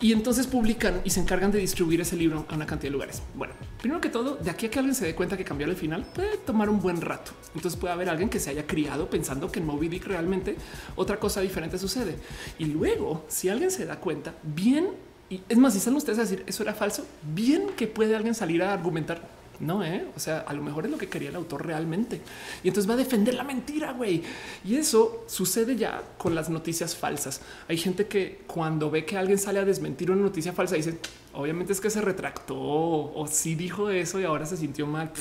Y 0.00 0.12
entonces 0.12 0.46
publican 0.46 1.00
y 1.04 1.10
se 1.10 1.20
encargan 1.20 1.50
de 1.50 1.58
distribuir 1.58 2.00
ese 2.00 2.14
libro 2.16 2.44
a 2.50 2.54
una 2.54 2.66
cantidad 2.66 2.90
de 2.90 2.92
lugares. 2.92 3.22
Bueno, 3.34 3.54
primero 3.80 4.02
que 4.02 4.10
todo, 4.10 4.36
de 4.36 4.50
aquí 4.50 4.66
a 4.66 4.70
que 4.70 4.78
alguien 4.78 4.94
se 4.94 5.06
dé 5.06 5.14
cuenta 5.14 5.36
que 5.36 5.44
cambió 5.44 5.66
el 5.66 5.76
final, 5.76 6.04
puede 6.14 6.36
tomar 6.36 6.68
un 6.68 6.80
buen 6.80 7.00
rato. 7.00 7.32
Entonces 7.54 7.80
puede 7.80 7.94
haber 7.94 8.10
alguien 8.10 8.28
que 8.28 8.38
se 8.38 8.50
haya 8.50 8.66
criado 8.66 9.08
pensando 9.08 9.50
que 9.50 9.60
en 9.60 9.66
Moby 9.66 9.88
Dick 9.88 10.04
realmente 10.06 10.56
otra 10.96 11.18
cosa 11.18 11.40
diferente 11.40 11.78
sucede. 11.78 12.16
Y 12.58 12.66
luego, 12.66 13.24
si 13.28 13.48
alguien 13.48 13.70
se 13.70 13.86
da 13.86 13.98
cuenta, 13.98 14.34
bien 14.42 14.88
y 15.30 15.40
es 15.48 15.56
más, 15.56 15.72
si 15.72 15.78
están 15.78 15.94
ustedes 15.94 16.18
a 16.18 16.22
decir 16.22 16.44
eso 16.46 16.62
era 16.62 16.74
falso, 16.74 17.06
bien 17.22 17.70
que 17.76 17.86
puede 17.86 18.14
alguien 18.14 18.34
salir 18.34 18.62
a 18.62 18.72
argumentar. 18.72 19.34
No, 19.60 19.84
¿eh? 19.84 20.04
o 20.16 20.18
sea, 20.18 20.40
a 20.40 20.52
lo 20.52 20.62
mejor 20.62 20.84
es 20.84 20.90
lo 20.90 20.98
que 20.98 21.08
quería 21.08 21.28
el 21.28 21.36
autor 21.36 21.64
realmente. 21.64 22.20
Y 22.62 22.68
entonces 22.68 22.90
va 22.90 22.94
a 22.94 22.98
defender 22.98 23.34
la 23.34 23.44
mentira, 23.44 23.92
güey. 23.92 24.22
Y 24.64 24.76
eso 24.76 25.24
sucede 25.28 25.76
ya 25.76 26.02
con 26.18 26.34
las 26.34 26.50
noticias 26.50 26.96
falsas. 26.96 27.40
Hay 27.68 27.76
gente 27.76 28.06
que 28.06 28.42
cuando 28.46 28.90
ve 28.90 29.04
que 29.04 29.16
alguien 29.16 29.38
sale 29.38 29.60
a 29.60 29.64
desmentir 29.64 30.10
una 30.10 30.22
noticia 30.22 30.52
falsa, 30.52 30.74
dice, 30.74 30.98
obviamente 31.34 31.72
es 31.72 31.80
que 31.80 31.88
se 31.88 32.00
retractó 32.00 32.56
o 32.58 33.26
sí 33.30 33.54
dijo 33.54 33.90
eso 33.90 34.20
y 34.20 34.24
ahora 34.24 34.44
se 34.44 34.56
sintió 34.56 34.86
mal. 34.86 35.12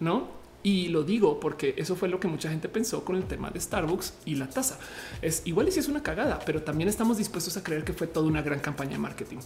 no, 0.00 0.37
y 0.62 0.88
lo 0.88 1.04
digo 1.04 1.38
porque 1.40 1.74
eso 1.76 1.96
fue 1.96 2.08
lo 2.08 2.18
que 2.18 2.28
mucha 2.28 2.50
gente 2.50 2.68
pensó 2.68 3.04
con 3.04 3.16
el 3.16 3.24
tema 3.24 3.50
de 3.50 3.60
Starbucks 3.60 4.14
y 4.24 4.34
la 4.34 4.48
tasa. 4.48 4.78
Es 5.22 5.42
igual 5.44 5.68
y 5.68 5.72
si 5.72 5.80
es 5.80 5.88
una 5.88 6.02
cagada, 6.02 6.40
pero 6.44 6.62
también 6.62 6.88
estamos 6.88 7.18
dispuestos 7.18 7.56
a 7.56 7.62
creer 7.62 7.84
que 7.84 7.92
fue 7.92 8.06
toda 8.06 8.26
una 8.26 8.42
gran 8.42 8.60
campaña 8.60 8.92
de 8.92 8.98
marketing 8.98 9.38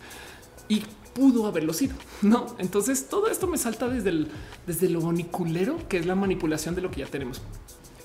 y 0.68 0.82
pudo 1.14 1.46
haberlo 1.46 1.72
sido. 1.72 1.94
No, 2.22 2.56
entonces 2.58 3.08
todo 3.08 3.28
esto 3.28 3.46
me 3.46 3.58
salta 3.58 3.88
desde 3.88 4.26
desde 4.66 4.88
lo 4.88 5.00
boniculero 5.00 5.76
que 5.88 5.98
es 5.98 6.06
la 6.06 6.14
manipulación 6.14 6.74
de 6.74 6.82
lo 6.82 6.90
que 6.90 7.00
ya 7.00 7.06
tenemos 7.06 7.42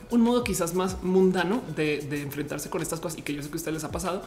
un 0.09 0.21
modo 0.21 0.43
quizás 0.43 0.73
más 0.73 1.03
mundano 1.03 1.61
de, 1.75 1.99
enfrentarse 2.21 2.69
con 2.69 2.81
estas 2.81 2.99
cosas 2.99 3.19
y 3.19 3.21
que 3.21 3.33
yo 3.33 3.41
sé 3.43 3.49
que 3.49 3.55
a 3.55 3.57
ustedes 3.57 3.75
les 3.75 3.83
ha 3.83 3.91
pasado 3.91 4.21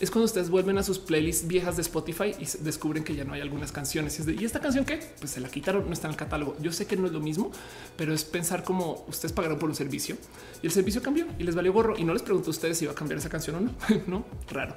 es 0.00 0.10
cuando 0.10 0.24
ustedes 0.24 0.50
vuelven 0.50 0.78
a 0.78 0.82
sus 0.82 0.98
playlists 0.98 1.46
viejas 1.46 1.76
de 1.76 1.82
Spotify 1.82 2.34
y 2.38 2.46
descubren 2.62 3.04
que 3.04 3.14
ya 3.14 3.24
no 3.24 3.34
hay 3.34 3.40
algunas 3.40 3.72
canciones. 3.72 4.20
Y, 4.26 4.44
esta 4.44 4.60
canción 4.60 4.84
que 4.84 5.00
pues 5.18 5.32
se 5.32 5.40
la 5.40 5.48
quitaron, 5.48 5.86
no 5.86 5.92
está 5.92 6.08
en 6.08 6.12
el 6.12 6.16
catálogo. 6.16 6.56
Yo 6.60 6.72
sé 6.72 6.86
que 6.86 6.96
no 6.96 7.06
es 7.06 7.12
lo 7.12 7.20
mismo, 7.20 7.50
pero 7.96 8.12
es 8.12 8.24
pensar 8.24 8.64
como 8.64 9.04
ustedes 9.08 9.32
pagaron 9.32 9.58
por 9.58 9.68
un 9.68 9.74
servicio 9.74 10.16
y 10.62 10.66
el 10.66 10.72
servicio 10.72 11.02
cambió 11.02 11.26
y 11.38 11.44
les 11.44 11.54
valió 11.54 11.72
gorro. 11.72 11.98
Y 11.98 12.04
no 12.04 12.12
les 12.12 12.22
pregunto 12.22 12.50
a 12.50 12.52
ustedes 12.52 12.78
si 12.78 12.86
va 12.86 12.92
a 12.92 12.94
cambiar 12.94 13.18
esa 13.18 13.28
canción 13.28 13.56
o 13.56 13.60
no. 13.60 13.70
no, 14.06 14.24
raro. 14.50 14.76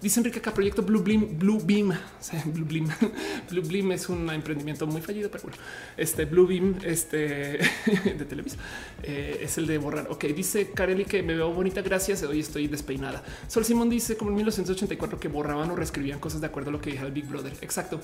Dice 0.00 0.20
Enrique 0.20 0.38
acá 0.38 0.54
proyecto 0.54 0.82
Blue 0.82 1.02
Beam, 1.02 1.38
Blue 1.38 1.58
Blue 1.58 1.88
Blue 3.50 3.92
es 3.92 4.08
un 4.08 4.30
emprendimiento 4.30 4.86
muy 4.86 5.00
fallido, 5.00 5.30
pero 5.30 5.44
bueno, 5.44 5.58
este 5.96 6.24
Blue 6.24 6.46
Beam, 6.46 6.76
este 6.84 7.58
de 7.86 8.24
Televisa, 8.28 8.56
eh, 9.02 9.40
es 9.42 9.58
el 9.58 9.66
de 9.66 9.78
borrar 9.78 10.08
Ok, 10.10 10.24
dice 10.26 10.70
Kareli 10.72 11.04
que 11.04 11.22
me 11.22 11.34
veo 11.34 11.52
bonita. 11.52 11.82
Gracias. 11.82 12.22
Hoy 12.22 12.40
estoy 12.40 12.66
despeinada. 12.66 13.22
Sol 13.46 13.64
Simón 13.64 13.90
dice 13.90 14.16
como 14.16 14.30
en 14.30 14.36
1984 14.58 15.20
que 15.20 15.28
borraban 15.28 15.70
o 15.70 15.76
reescribían 15.76 16.18
cosas 16.18 16.40
de 16.40 16.46
acuerdo 16.46 16.70
a 16.70 16.72
lo 16.72 16.80
que 16.80 16.90
dije 16.90 17.04
el 17.04 17.12
Big 17.12 17.26
Brother. 17.26 17.52
Exacto. 17.60 18.00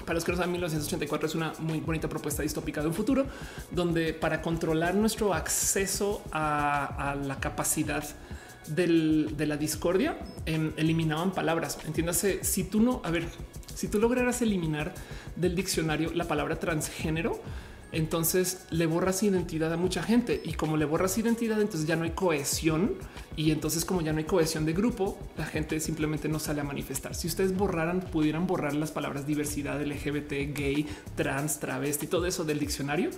Para 0.00 0.14
los 0.14 0.24
que 0.24 0.32
no 0.32 0.38
saben, 0.38 0.52
1984 0.52 1.28
es 1.28 1.34
una 1.34 1.52
muy 1.58 1.80
bonita 1.80 2.08
propuesta 2.08 2.42
distópica 2.42 2.80
de 2.80 2.88
un 2.88 2.94
futuro 2.94 3.26
donde 3.70 4.14
para 4.14 4.40
controlar 4.40 4.94
nuestro 4.94 5.34
acceso 5.34 6.22
a, 6.32 7.16
la 7.26 7.38
capacidad 7.40 8.04
de 8.68 9.46
la 9.46 9.56
discordia 9.56 10.16
em, 10.46 10.72
eliminaban 10.76 11.32
palabras. 11.32 11.78
Entiéndase, 11.86 12.42
si 12.44 12.64
tú 12.64 12.80
no, 12.80 13.02
a 13.04 13.10
ver, 13.10 13.24
si 13.74 13.88
tú 13.88 13.98
lograras 13.98 14.40
eliminar 14.40 14.94
del 15.36 15.54
diccionario 15.54 16.12
la 16.14 16.24
palabra 16.24 16.58
transgénero, 16.58 17.40
entonces 17.92 18.66
le 18.70 18.86
borras 18.86 19.22
identidad 19.22 19.72
a 19.72 19.76
mucha 19.76 20.02
gente 20.02 20.40
y 20.44 20.52
como 20.52 20.76
le 20.76 20.84
borras 20.84 21.16
identidad, 21.16 21.60
entonces 21.60 21.86
ya 21.86 21.96
no 21.96 22.04
hay 22.04 22.10
cohesión 22.10 22.94
y 23.36 23.50
entonces 23.50 23.84
como 23.84 24.02
ya 24.02 24.12
no 24.12 24.18
hay 24.18 24.24
cohesión 24.24 24.66
de 24.66 24.72
grupo, 24.72 25.18
la 25.36 25.46
gente 25.46 25.80
simplemente 25.80 26.28
no 26.28 26.38
sale 26.38 26.60
a 26.60 26.64
manifestar. 26.64 27.14
Si 27.14 27.26
ustedes 27.26 27.56
borraran, 27.56 28.00
pudieran 28.00 28.46
borrar 28.46 28.74
las 28.74 28.90
palabras 28.90 29.26
diversidad, 29.26 29.80
LGBT, 29.80 30.54
gay, 30.54 30.86
trans, 31.16 31.60
travesti, 31.60 32.06
todo 32.06 32.26
eso 32.26 32.44
del 32.44 32.58
diccionario, 32.58 33.10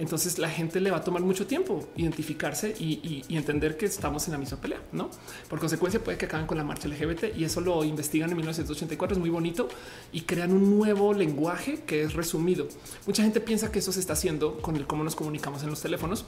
entonces 0.00 0.38
la 0.38 0.48
gente 0.48 0.80
le 0.80 0.90
va 0.90 0.96
a 0.96 1.04
tomar 1.04 1.20
mucho 1.20 1.46
tiempo 1.46 1.86
identificarse 1.94 2.74
y, 2.80 3.22
entender 3.28 3.76
que 3.76 3.84
estamos 3.84 4.26
en 4.28 4.32
la 4.32 4.38
misma 4.38 4.58
pelea, 4.58 4.80
¿no? 4.92 5.10
Por 5.48 5.58
consecuencia 5.58 6.02
puede 6.02 6.16
que 6.16 6.24
acaben 6.24 6.46
con 6.46 6.56
la 6.56 6.64
marcha 6.64 6.88
LGBT 6.88 7.36
y 7.36 7.44
eso 7.44 7.60
lo 7.60 7.84
investigan 7.84 8.30
en 8.30 8.36
1984, 8.36 9.16
es 9.16 9.20
muy 9.20 9.28
bonito 9.28 9.68
y 10.10 10.22
crean 10.22 10.52
un 10.52 10.78
nuevo 10.78 11.12
lenguaje 11.12 11.82
que 11.86 12.02
es 12.02 12.14
resumido. 12.14 12.66
Mucha 13.06 13.22
gente 13.22 13.40
piensa 13.40 13.70
que 13.70 13.80
eso 13.80 13.92
se 13.92 14.00
está 14.00 14.14
haciendo 14.14 14.56
con 14.62 14.74
el 14.76 14.86
cómo 14.86 15.04
nos 15.04 15.14
comunicamos 15.14 15.62
en 15.64 15.68
los 15.68 15.82
teléfonos, 15.82 16.24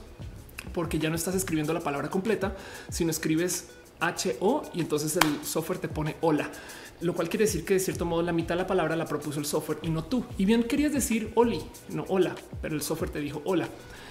porque 0.71 0.99
ya 0.99 1.09
no 1.09 1.15
estás 1.15 1.33
escribiendo 1.33 1.73
la 1.73 1.79
palabra 1.79 2.11
completa, 2.11 2.55
sino 2.91 3.09
escribes 3.09 3.69
HO 4.01 4.63
y 4.75 4.81
entonces 4.81 5.17
el 5.17 5.43
software 5.43 5.79
te 5.79 5.87
pone 5.87 6.15
hola 6.21 6.51
lo 7.03 7.13
cual 7.13 7.29
quiere 7.29 7.45
decir 7.45 7.65
que 7.65 7.75
de 7.75 7.79
cierto 7.79 8.05
modo 8.05 8.21
la 8.21 8.31
mitad 8.31 8.55
de 8.55 8.61
la 8.61 8.67
palabra 8.67 8.95
la 8.95 9.05
propuso 9.05 9.39
el 9.39 9.45
software 9.45 9.79
y 9.81 9.89
no 9.89 10.05
tú. 10.05 10.25
Y 10.37 10.45
bien 10.45 10.63
querías 10.63 10.93
decir 10.93 11.31
Oli, 11.35 11.61
no 11.89 12.05
hola, 12.07 12.35
pero 12.61 12.75
el 12.75 12.81
software 12.81 13.11
te 13.11 13.19
dijo 13.19 13.41
hola. 13.45 13.67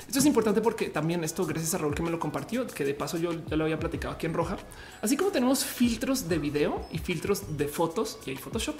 Esto 0.07 0.19
es 0.19 0.27
importante 0.27 0.61
porque 0.61 0.91
también 0.91 1.25
esto, 1.25 1.47
gracias 1.47 1.73
a 1.75 1.79
Raúl 1.79 1.95
que 1.95 2.03
me 2.03 2.11
lo 2.11 2.19
compartió, 2.19 2.67
que 2.67 2.85
de 2.85 2.93
paso 2.93 3.17
yo 3.17 3.33
ya 3.47 3.57
lo 3.57 3.65
había 3.65 3.79
platicado 3.79 4.15
aquí 4.15 4.27
en 4.27 4.35
roja. 4.35 4.59
Así 5.01 5.17
como 5.17 5.31
tenemos 5.31 5.65
filtros 5.65 6.29
de 6.29 6.39
video 6.39 6.87
y 6.93 6.99
filtros 6.99 7.57
de 7.57 7.67
fotos 7.67 8.19
y 8.27 8.31
hay 8.31 8.37
Photoshop, 8.37 8.77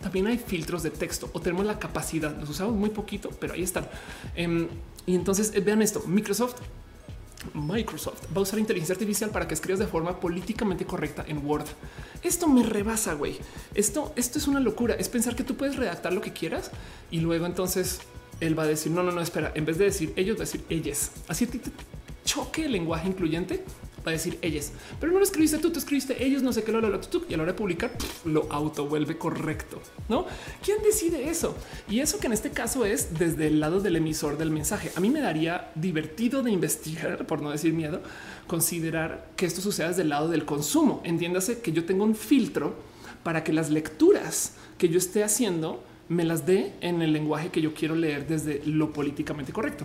también 0.00 0.26
hay 0.26 0.38
filtros 0.38 0.82
de 0.82 0.90
texto 0.90 1.28
o 1.34 1.40
tenemos 1.40 1.66
la 1.66 1.78
capacidad. 1.78 2.34
Los 2.38 2.48
usamos 2.48 2.74
muy 2.74 2.90
poquito, 2.90 3.28
pero 3.38 3.52
ahí 3.52 3.62
están. 3.62 3.88
Em, 4.34 4.68
y 5.04 5.16
entonces 5.16 5.52
eh, 5.54 5.60
vean 5.60 5.82
esto: 5.82 6.02
Microsoft 6.06 6.56
Microsoft 7.54 8.24
va 8.34 8.38
a 8.38 8.40
usar 8.40 8.58
inteligencia 8.58 8.94
artificial 8.94 9.30
para 9.30 9.48
que 9.48 9.54
escribas 9.54 9.78
de 9.78 9.86
forma 9.86 10.20
políticamente 10.20 10.84
correcta 10.84 11.24
en 11.26 11.44
Word. 11.44 11.66
Esto 12.22 12.48
me 12.48 12.62
rebasa, 12.62 13.14
güey. 13.14 13.38
Esto, 13.74 14.12
esto 14.16 14.38
es 14.38 14.46
una 14.46 14.60
locura. 14.60 14.94
Es 14.94 15.08
pensar 15.08 15.34
que 15.34 15.44
tú 15.44 15.56
puedes 15.56 15.76
redactar 15.76 16.12
lo 16.12 16.20
que 16.20 16.32
quieras 16.32 16.70
y 17.10 17.20
luego 17.20 17.46
entonces 17.46 18.00
él 18.40 18.58
va 18.58 18.64
a 18.64 18.66
decir 18.66 18.92
no, 18.92 19.02
no, 19.02 19.12
no, 19.12 19.20
espera. 19.20 19.52
En 19.54 19.64
vez 19.64 19.78
de 19.78 19.86
decir 19.86 20.12
ellos, 20.16 20.36
va 20.36 20.42
a 20.42 20.46
decir 20.46 20.64
ellas. 20.68 21.12
Así 21.28 21.46
te 21.46 21.60
choque 22.24 22.66
el 22.66 22.72
lenguaje 22.72 23.08
incluyente 23.08 23.64
va 24.06 24.10
a 24.10 24.12
decir 24.12 24.38
ellas, 24.42 24.72
pero 24.98 25.12
no 25.12 25.18
lo 25.18 25.24
escribiste 25.24 25.58
tú, 25.58 25.70
tú 25.70 25.78
escribiste 25.78 26.24
ellos, 26.24 26.42
no 26.42 26.52
sé 26.52 26.62
qué, 26.62 26.72
lo, 26.72 26.80
lo, 26.80 26.88
lo, 26.88 27.00
y 27.28 27.34
a 27.34 27.36
la 27.36 27.42
hora 27.42 27.52
de 27.52 27.58
publicar 27.58 27.92
lo 28.24 28.46
auto 28.50 28.86
vuelve 28.86 29.18
correcto. 29.18 29.80
No, 30.08 30.26
quién 30.64 30.78
decide 30.82 31.28
eso? 31.28 31.56
Y 31.88 32.00
eso 32.00 32.18
que 32.18 32.26
en 32.26 32.32
este 32.32 32.50
caso 32.50 32.84
es 32.84 33.18
desde 33.18 33.48
el 33.48 33.60
lado 33.60 33.80
del 33.80 33.96
emisor 33.96 34.38
del 34.38 34.50
mensaje. 34.50 34.90
A 34.96 35.00
mí 35.00 35.10
me 35.10 35.20
daría 35.20 35.70
divertido 35.74 36.42
de 36.42 36.50
investigar, 36.50 37.26
por 37.26 37.42
no 37.42 37.50
decir 37.50 37.72
miedo, 37.72 38.00
considerar 38.46 39.30
que 39.36 39.46
esto 39.46 39.60
suceda 39.60 39.88
desde 39.88 40.02
el 40.02 40.08
lado 40.08 40.28
del 40.28 40.44
consumo. 40.44 41.00
Entiéndase 41.04 41.60
que 41.60 41.72
yo 41.72 41.84
tengo 41.84 42.04
un 42.04 42.14
filtro 42.14 42.74
para 43.22 43.44
que 43.44 43.52
las 43.52 43.70
lecturas 43.70 44.54
que 44.78 44.88
yo 44.88 44.98
esté 44.98 45.22
haciendo 45.22 45.82
me 46.08 46.24
las 46.24 46.44
dé 46.44 46.74
en 46.80 47.02
el 47.02 47.12
lenguaje 47.12 47.50
que 47.50 47.60
yo 47.60 47.72
quiero 47.72 47.94
leer 47.94 48.26
desde 48.26 48.62
lo 48.66 48.92
políticamente 48.92 49.52
correcto. 49.52 49.84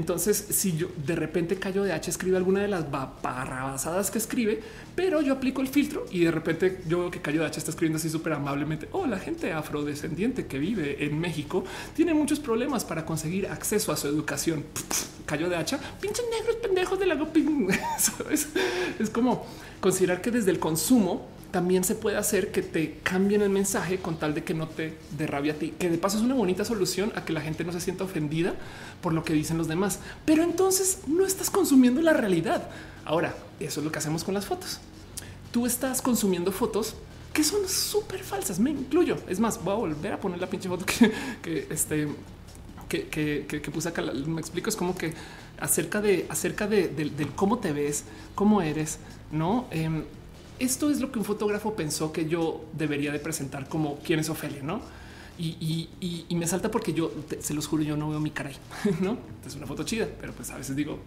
Entonces, 0.00 0.46
si 0.48 0.78
yo 0.78 0.88
de 1.06 1.14
repente 1.14 1.56
callo 1.56 1.82
de 1.82 1.92
H 1.92 2.10
escribe 2.10 2.38
alguna 2.38 2.62
de 2.62 2.68
las 2.68 2.90
barrabasadas 2.90 4.10
que 4.10 4.16
escribe, 4.16 4.62
pero 4.96 5.20
yo 5.20 5.34
aplico 5.34 5.60
el 5.60 5.68
filtro 5.68 6.06
y 6.10 6.20
de 6.20 6.30
repente 6.30 6.80
yo 6.88 7.00
veo 7.00 7.10
que 7.10 7.20
Cayo 7.20 7.42
de 7.42 7.48
H 7.48 7.58
está 7.58 7.70
escribiendo 7.70 7.98
así 7.98 8.08
súper 8.08 8.32
amablemente. 8.32 8.88
Oh, 8.92 9.04
la 9.06 9.18
gente 9.18 9.52
afrodescendiente 9.52 10.46
que 10.46 10.58
vive 10.58 11.04
en 11.04 11.18
México 11.18 11.64
tiene 11.94 12.14
muchos 12.14 12.40
problemas 12.40 12.82
para 12.86 13.04
conseguir 13.04 13.48
acceso 13.48 13.92
a 13.92 13.96
su 13.98 14.08
educación. 14.08 14.64
Cayo 15.26 15.50
de 15.50 15.56
H, 15.56 15.76
pinches 16.00 16.24
negros 16.30 16.56
pendejos 16.56 16.98
de 16.98 17.04
la 17.04 17.20
es, 18.30 18.48
es 18.98 19.10
como 19.10 19.44
considerar 19.82 20.22
que 20.22 20.30
desde 20.30 20.50
el 20.50 20.58
consumo 20.58 21.28
también 21.50 21.84
se 21.84 21.94
puede 21.94 22.16
hacer 22.16 22.52
que 22.52 22.62
te 22.62 22.98
cambien 23.02 23.42
el 23.42 23.50
mensaje 23.50 23.98
con 23.98 24.18
tal 24.18 24.34
de 24.34 24.44
que 24.44 24.54
no 24.54 24.68
te 24.68 24.96
derrabia 25.16 25.54
a 25.54 25.56
ti, 25.56 25.74
que 25.78 25.90
de 25.90 25.98
paso 25.98 26.18
es 26.18 26.22
una 26.22 26.34
bonita 26.34 26.64
solución 26.64 27.12
a 27.16 27.24
que 27.24 27.32
la 27.32 27.40
gente 27.40 27.64
no 27.64 27.72
se 27.72 27.80
sienta 27.80 28.04
ofendida 28.04 28.54
por 29.02 29.12
lo 29.12 29.24
que 29.24 29.32
dicen 29.32 29.58
los 29.58 29.68
demás. 29.68 30.00
Pero 30.24 30.42
entonces 30.42 31.00
no 31.06 31.26
estás 31.26 31.50
consumiendo 31.50 32.00
la 32.02 32.12
realidad. 32.12 32.68
Ahora, 33.04 33.34
eso 33.58 33.80
es 33.80 33.84
lo 33.84 33.92
que 33.92 33.98
hacemos 33.98 34.24
con 34.24 34.34
las 34.34 34.46
fotos. 34.46 34.80
Tú 35.50 35.66
estás 35.66 36.00
consumiendo 36.02 36.52
fotos 36.52 36.94
que 37.32 37.44
son 37.44 37.68
súper 37.68 38.22
falsas. 38.22 38.58
Me 38.58 38.70
incluyo. 38.70 39.16
Es 39.28 39.40
más, 39.40 39.62
voy 39.62 39.72
a 39.72 39.76
volver 39.76 40.12
a 40.12 40.20
poner 40.20 40.40
la 40.40 40.48
pinche 40.48 40.68
foto 40.68 40.84
que, 40.86 41.66
este 41.70 42.08
que, 42.88 43.46
que, 43.46 43.70
puse 43.70 43.88
acá, 43.88 44.02
me 44.02 44.40
explico, 44.40 44.68
es 44.68 44.74
como 44.74 44.96
que 44.96 45.14
acerca 45.60 46.00
de 46.00 46.26
acerca 46.28 46.66
de, 46.66 46.90
cómo 47.36 47.58
te 47.58 47.72
ves, 47.72 48.04
cómo 48.34 48.62
eres, 48.62 48.98
no? 49.30 49.68
Em, 49.70 50.04
esto 50.60 50.90
es 50.90 51.00
lo 51.00 51.10
que 51.10 51.18
un 51.18 51.24
fotógrafo 51.24 51.74
pensó 51.74 52.12
que 52.12 52.28
yo 52.28 52.64
debería 52.74 53.10
de 53.10 53.18
presentar 53.18 53.68
como 53.68 53.98
quién 53.98 54.20
es 54.20 54.28
Ofelia, 54.28 54.62
no? 54.62 54.80
Y, 55.38 55.88
me 56.30 56.46
salta 56.46 56.70
porque 56.70 56.92
yo 56.92 57.10
se 57.40 57.54
los 57.54 57.66
juro, 57.66 57.82
yo 57.82 57.96
no 57.96 58.10
veo 58.10 58.20
mi 58.20 58.30
cara 58.30 58.50
ahí, 58.50 58.56
no 59.00 59.16
es 59.44 59.54
una 59.56 59.66
foto 59.66 59.84
chida, 59.84 60.06
pero 60.20 60.32
pues 60.34 60.50
a 60.50 60.58
veces 60.58 60.76
digo, 60.76 60.98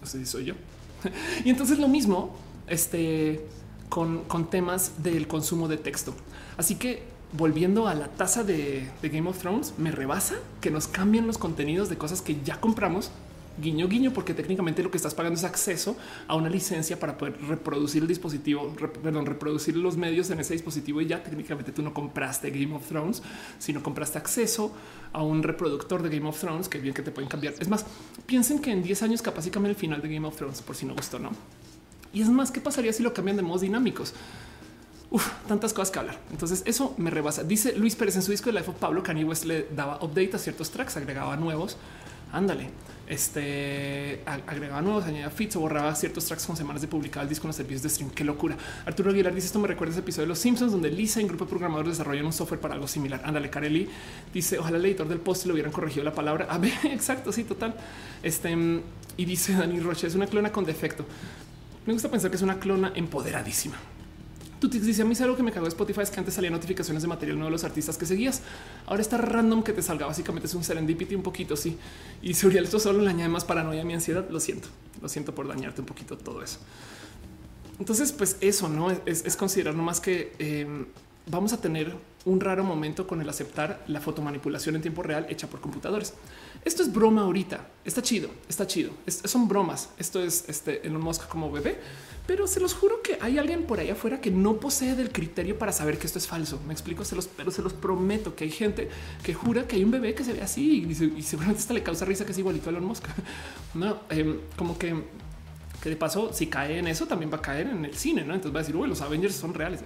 no 0.00 0.06
sé 0.06 0.18
si 0.18 0.26
soy 0.26 0.46
yo. 0.46 0.54
y 1.44 1.50
entonces 1.50 1.78
lo 1.78 1.88
mismo 1.88 2.36
este, 2.66 3.46
con, 3.88 4.24
con 4.24 4.50
temas 4.50 5.02
del 5.02 5.28
consumo 5.28 5.68
de 5.68 5.76
texto. 5.76 6.14
Así 6.56 6.74
que 6.74 7.04
volviendo 7.32 7.86
a 7.86 7.94
la 7.94 8.08
tasa 8.08 8.42
de, 8.42 8.88
de, 9.00 9.08
Game 9.08 9.28
of 9.28 9.38
Thrones, 9.38 9.74
me 9.78 9.92
rebasa 9.92 10.34
que 10.60 10.70
nos 10.70 10.88
cambien 10.88 11.28
los 11.28 11.38
contenidos 11.38 11.88
de 11.88 11.98
cosas 11.98 12.20
que 12.20 12.40
ya 12.42 12.60
compramos 12.60 13.12
guiño 13.60 13.88
guiño, 13.88 14.12
porque 14.12 14.34
técnicamente 14.34 14.82
lo 14.82 14.90
que 14.90 14.96
estás 14.96 15.14
pagando 15.14 15.38
es 15.38 15.44
acceso 15.44 15.96
a 16.26 16.34
una 16.34 16.48
licencia 16.48 16.98
para 16.98 17.16
poder 17.16 17.40
reproducir 17.42 18.02
el 18.02 18.08
dispositivo, 18.08 18.74
perdón, 19.02 19.26
reproducir 19.26 19.76
los 19.76 19.96
medios 19.96 20.30
en 20.30 20.40
ese 20.40 20.54
dispositivo 20.54 21.00
y 21.00 21.06
ya 21.06 21.22
técnicamente 21.22 21.72
tú 21.72 21.82
no 21.82 21.92
compraste 21.92 22.50
Game 22.50 22.74
of 22.74 22.86
Thrones, 22.86 23.22
sino 23.58 23.82
compraste 23.82 24.18
acceso 24.18 24.72
a 25.12 25.22
un 25.22 25.42
reproductor 25.42 26.02
de 26.02 26.16
Game 26.16 26.28
of 26.28 26.38
Thrones 26.38 26.68
que 26.68 26.78
bien 26.78 26.94
que 26.94 27.02
te 27.02 27.10
pueden 27.10 27.28
cambiar. 27.28 27.54
Es 27.58 27.68
más, 27.68 27.84
piensen 28.26 28.60
que 28.60 28.70
en 28.70 28.82
10 28.82 29.02
años 29.02 29.22
capaz 29.22 29.46
y 29.46 29.50
cambian 29.50 29.70
el 29.70 29.76
final 29.76 30.00
de 30.00 30.12
Game 30.12 30.26
of 30.26 30.36
Thrones 30.36 30.62
por 30.62 30.76
si 30.76 30.86
no 30.86 30.94
gustó, 30.94 31.18
¿no? 31.18 31.30
Y 32.12 32.22
es 32.22 32.28
más, 32.28 32.50
¿qué 32.50 32.60
pasaría 32.60 32.92
si 32.92 33.02
lo 33.02 33.12
cambian 33.12 33.36
de 33.36 33.42
modos 33.42 33.60
dinámicos? 33.60 34.14
Uf, 35.10 35.28
tantas 35.48 35.72
cosas 35.72 35.90
que 35.90 35.98
hablar. 35.98 36.18
Entonces 36.30 36.62
eso 36.66 36.94
me 36.96 37.10
rebasa. 37.10 37.42
Dice 37.42 37.76
Luis 37.76 37.96
Pérez 37.96 38.16
en 38.16 38.22
su 38.22 38.30
disco 38.30 38.50
de 38.50 38.58
Life 38.58 38.70
of 38.70 38.76
Pablo, 38.76 39.02
Kanye 39.02 39.24
West 39.24 39.44
le 39.44 39.66
daba 39.74 39.96
update 39.96 40.34
a 40.34 40.38
ciertos 40.38 40.70
tracks, 40.70 40.96
agregaba 40.96 41.36
nuevos. 41.36 41.76
Ándale 42.32 42.70
este 43.10 44.20
agregaba 44.24 44.80
nuevos, 44.80 45.04
añadía 45.04 45.30
feeds 45.30 45.56
o 45.56 45.60
borraba 45.60 45.92
ciertos 45.96 46.26
tracks 46.26 46.46
con 46.46 46.56
semanas 46.56 46.80
de 46.80 46.86
publicar 46.86 47.24
el 47.24 47.28
disco 47.28 47.44
en 47.44 47.48
los 47.48 47.56
servicios 47.56 47.82
de 47.82 47.88
stream. 47.88 48.10
Qué 48.10 48.22
locura. 48.22 48.56
Arturo 48.86 49.10
Aguilar 49.10 49.34
dice 49.34 49.48
esto 49.48 49.58
me 49.58 49.66
recuerda 49.66 49.90
ese 49.90 50.00
episodio 50.00 50.26
de 50.26 50.28
los 50.28 50.38
Simpsons 50.38 50.70
donde 50.70 50.90
Lisa 50.90 51.18
y 51.18 51.24
un 51.24 51.28
grupo 51.30 51.44
de 51.44 51.50
programadores 51.50 51.98
desarrollan 51.98 52.24
un 52.24 52.32
software 52.32 52.60
para 52.60 52.74
algo 52.74 52.86
similar. 52.86 53.20
Ándale, 53.24 53.50
Carelli 53.50 53.88
dice 54.32 54.60
ojalá 54.60 54.76
el 54.76 54.84
editor 54.84 55.08
del 55.08 55.18
post 55.18 55.44
le 55.46 55.54
hubieran 55.54 55.72
corregido 55.72 56.04
la 56.04 56.14
palabra. 56.14 56.46
A 56.48 56.58
ver, 56.58 56.72
exacto, 56.84 57.32
sí, 57.32 57.42
total. 57.42 57.74
Este 58.22 58.56
y 59.16 59.24
dice 59.24 59.54
Dani 59.54 59.80
Roche 59.80 60.06
es 60.06 60.14
una 60.14 60.28
clona 60.28 60.52
con 60.52 60.64
defecto. 60.64 61.04
Me 61.86 61.92
gusta 61.92 62.08
pensar 62.12 62.30
que 62.30 62.36
es 62.36 62.42
una 62.42 62.60
clona 62.60 62.92
empoderadísima. 62.94 63.76
Te 64.60 64.68
dice 64.68 65.02
a 65.02 65.04
mí 65.06 65.14
algo 65.20 65.36
que 65.36 65.42
me 65.42 65.52
cagó 65.52 65.64
de 65.64 65.70
Spotify 65.70 66.02
es 66.02 66.10
que 66.10 66.18
antes 66.18 66.34
salían 66.34 66.52
notificaciones 66.52 67.02
de 67.02 67.08
material 67.08 67.38
nuevo 67.38 67.48
de 67.48 67.52
los 67.52 67.64
artistas 67.64 67.96
que 67.96 68.04
seguías. 68.04 68.42
Ahora 68.86 69.00
está 69.00 69.16
random 69.16 69.62
que 69.62 69.72
te 69.72 69.80
salga. 69.80 70.06
Básicamente 70.06 70.48
es 70.48 70.54
un 70.54 70.62
serendipity 70.62 71.14
un 71.14 71.22
poquito. 71.22 71.56
Sí. 71.56 71.78
Y 72.20 72.34
si 72.34 72.46
esto 72.46 72.78
solo 72.78 73.00
le 73.00 73.08
añade 73.08 73.30
más 73.30 73.44
paranoia 73.44 73.80
a 73.80 73.84
mi 73.84 73.94
ansiedad. 73.94 74.28
Lo 74.28 74.38
siento. 74.38 74.68
Lo 75.00 75.08
siento 75.08 75.34
por 75.34 75.48
dañarte 75.48 75.80
un 75.80 75.86
poquito 75.86 76.18
todo 76.18 76.42
eso. 76.42 76.58
Entonces, 77.78 78.12
pues 78.12 78.36
eso 78.42 78.68
no 78.68 78.90
es, 78.90 79.36
considerar 79.36 79.74
nomás 79.74 80.00
que 80.00 80.34
em, 80.38 80.84
vamos 81.26 81.54
a 81.54 81.60
tener 81.62 81.96
un 82.26 82.38
raro 82.38 82.62
momento 82.62 83.06
con 83.06 83.22
el 83.22 83.28
aceptar 83.30 83.82
la 83.86 84.00
fotomanipulación 84.02 84.76
en 84.76 84.82
tiempo 84.82 85.02
real 85.02 85.26
hecha 85.30 85.48
por 85.48 85.62
computadores. 85.62 86.12
Esto 86.66 86.82
es 86.82 86.92
broma 86.92 87.22
ahorita. 87.22 87.66
Está 87.84 88.02
chido, 88.02 88.28
está 88.46 88.66
chido. 88.66 88.90
son 89.06 89.48
bromas. 89.48 89.88
Esto 89.98 90.22
es 90.22 90.44
este 90.48 90.86
en 90.86 90.94
un 90.94 91.02
mosca 91.02 91.26
como 91.26 91.50
bebé 91.50 91.78
pero 92.30 92.46
se 92.46 92.60
los 92.60 92.74
juro 92.74 93.02
que 93.02 93.18
hay 93.20 93.38
alguien 93.38 93.64
por 93.64 93.80
ahí 93.80 93.90
afuera 93.90 94.20
que 94.20 94.30
no 94.30 94.60
posee 94.60 94.94
del 94.94 95.10
criterio 95.10 95.58
para 95.58 95.72
saber 95.72 95.98
que 95.98 96.06
esto 96.06 96.20
es 96.20 96.28
falso. 96.28 96.60
Me 96.64 96.72
explico, 96.72 97.04
se 97.04 97.16
los, 97.16 97.26
pero 97.26 97.50
se 97.50 97.60
los 97.60 97.72
prometo 97.72 98.36
que 98.36 98.44
hay 98.44 98.52
gente 98.52 98.88
que 99.24 99.34
jura 99.34 99.66
que 99.66 99.74
hay 99.74 99.82
un 99.82 99.90
bebé 99.90 100.14
que 100.14 100.22
se 100.22 100.32
ve 100.32 100.40
así 100.40 100.86
y, 100.88 101.22
seguramente 101.24 101.58
hasta 101.60 101.74
le 101.74 101.82
causa 101.82 102.04
risa 102.04 102.24
que 102.24 102.30
es 102.30 102.38
igualito 102.38 102.68
a 102.68 102.70
Elon 102.70 102.84
Musk. 102.84 103.04
No, 103.74 104.02
em, 104.10 104.38
como 104.56 104.78
que 104.78 104.94
que 105.82 105.88
de 105.90 105.96
paso, 105.96 106.32
si 106.32 106.46
cae 106.46 106.78
en 106.78 106.86
eso, 106.86 107.06
también 107.06 107.32
va 107.32 107.38
a 107.38 107.42
caer 107.42 107.66
en 107.66 107.84
el 107.84 107.96
cine, 107.96 108.22
¿no? 108.22 108.32
Entonces 108.34 108.54
va 108.54 108.60
a 108.60 108.62
decir, 108.62 108.76
los 108.76 109.00
Avengers 109.00 109.34
son 109.34 109.52
reales. 109.52 109.82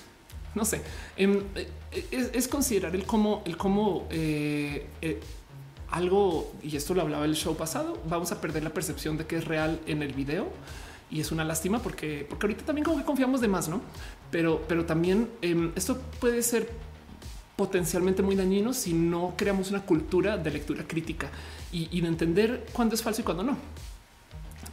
no 0.54 0.66
sé. 0.66 0.82
Em, 1.16 1.44
es, 2.10 2.46
considerar 2.46 2.94
el 2.94 3.06
cómo, 3.06 3.42
el 3.46 3.56
cómo 3.56 4.06
eh, 4.10 4.86
eh, 5.00 5.18
algo, 5.90 6.52
y 6.62 6.76
esto 6.76 6.92
lo 6.92 7.00
hablaba 7.00 7.24
el 7.24 7.36
show 7.36 7.56
pasado, 7.56 7.98
vamos 8.06 8.32
a 8.32 8.40
perder 8.42 8.64
la 8.64 8.74
percepción 8.74 9.16
de 9.16 9.24
que 9.24 9.36
es 9.36 9.46
real 9.46 9.80
en 9.86 10.02
el 10.02 10.12
video 10.12 10.52
y 11.10 11.20
es 11.20 11.30
una 11.30 11.44
lástima 11.44 11.80
porque, 11.80 12.26
porque 12.28 12.46
ahorita 12.46 12.64
también 12.64 12.84
como 12.84 12.98
que 12.98 13.04
confiamos 13.04 13.40
de 13.40 13.48
más, 13.48 13.68
no? 13.68 13.80
Pero, 14.30 14.64
pero 14.66 14.84
también 14.84 15.30
em, 15.40 15.72
esto 15.76 16.00
puede 16.20 16.42
ser 16.42 16.68
potencialmente 17.56 18.22
muy 18.22 18.36
dañino 18.36 18.72
si 18.74 18.92
no 18.92 19.34
creamos 19.36 19.70
una 19.70 19.82
cultura 19.82 20.36
de 20.36 20.50
lectura 20.50 20.84
crítica 20.86 21.28
y, 21.72 22.00
de 22.00 22.08
entender 22.08 22.66
cuándo 22.72 22.94
es 22.94 23.02
falso 23.02 23.22
y 23.22 23.24
cuándo 23.24 23.42
no. 23.42 23.56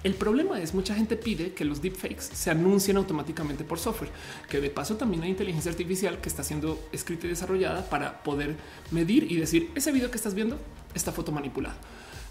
El 0.04 0.16
problema 0.16 0.60
es 0.60 0.74
mucha 0.74 0.94
gente 0.94 1.16
pide 1.16 1.54
que 1.54 1.64
los 1.64 1.82
deepfakes 1.82 2.22
se 2.34 2.52
anuncien 2.52 2.98
automáticamente 2.98 3.64
por 3.64 3.80
software, 3.80 4.12
que 4.50 4.60
de 4.60 4.70
paso 4.70 4.98
también 4.98 5.24
hay 5.24 5.30
inteligencia 5.30 5.72
artificial 5.72 6.20
que 6.20 6.28
está 6.28 6.44
siendo 6.44 6.78
escrita 6.92 7.26
y 7.26 7.30
desarrollada 7.30 7.90
para 7.90 8.22
poder 8.22 8.58
medir 8.92 9.32
y 9.32 9.38
decir 9.38 9.72
ese 9.76 9.94
video 9.94 10.12
que 10.12 10.18
estás 10.18 10.34
viendo, 10.34 10.58
esta 10.94 11.14
foto 11.14 11.32
manipulada. 11.32 11.76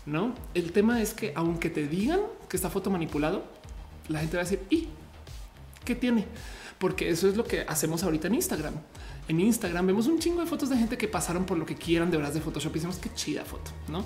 No, 0.05 0.35
el 0.55 0.73
tema 0.73 1.01
es 1.01 1.15
que 1.15 1.33
aunque 1.35 1.71
te 1.71 1.87
digan 1.87 2.21
que 2.49 2.57
está 2.57 2.69
foto 2.69 2.91
manipulado, 2.91 3.45
la 4.13 4.21
gente 4.21 4.37
va 4.37 4.43
a 4.43 4.45
decir, 4.45 4.65
¿y 4.71 4.89
qué 5.85 5.95
tiene? 5.95 6.27
Porque 6.79 7.11
eso 7.11 7.29
es 7.29 7.37
lo 7.37 7.45
que 7.45 7.63
hacemos 7.63 8.03
ahorita 8.03 8.29
en 8.29 8.35
Instagram. 8.35 8.75
En 9.29 9.41
Instagram 9.41 9.87
vemos 9.87 10.07
un 10.07 10.19
chingo 10.19 10.41
de 10.41 10.47
fotos 10.47 10.69
de 10.69 10.77
gente 10.77 10.99
que 10.99 11.09
pasaron 11.09 11.45
por 11.45 11.57
lo 11.57 11.65
que 11.65 11.75
quieran 11.75 12.11
de 12.11 12.17
horas 12.17 12.35
de 12.35 12.41
Photoshop 12.41 12.73
y 12.73 12.75
decimos 12.75 12.97
qué 12.97 13.13
chida 13.15 13.45
foto, 13.45 13.71
¿no? 13.89 14.05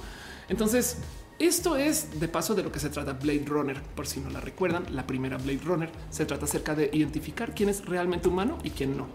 Entonces, 0.48 0.98
esto 1.38 1.76
es 1.76 2.20
de 2.20 2.28
paso 2.28 2.54
de 2.54 2.62
lo 2.62 2.72
que 2.72 2.78
se 2.78 2.88
trata 2.88 3.14
Blade 3.14 3.44
Runner. 3.46 3.82
Por 3.82 4.06
si 4.06 4.20
no 4.20 4.30
la 4.30 4.40
recuerdan, 4.40 4.84
la 4.94 5.06
primera 5.06 5.36
Blade 5.36 5.60
Runner 5.64 5.90
se 6.10 6.24
trata 6.24 6.44
acerca 6.44 6.74
de 6.74 6.90
identificar 6.92 7.54
quién 7.54 7.68
es 7.68 7.84
realmente 7.84 8.28
humano 8.28 8.58
y 8.62 8.70
quién 8.70 8.96
no. 8.96 9.06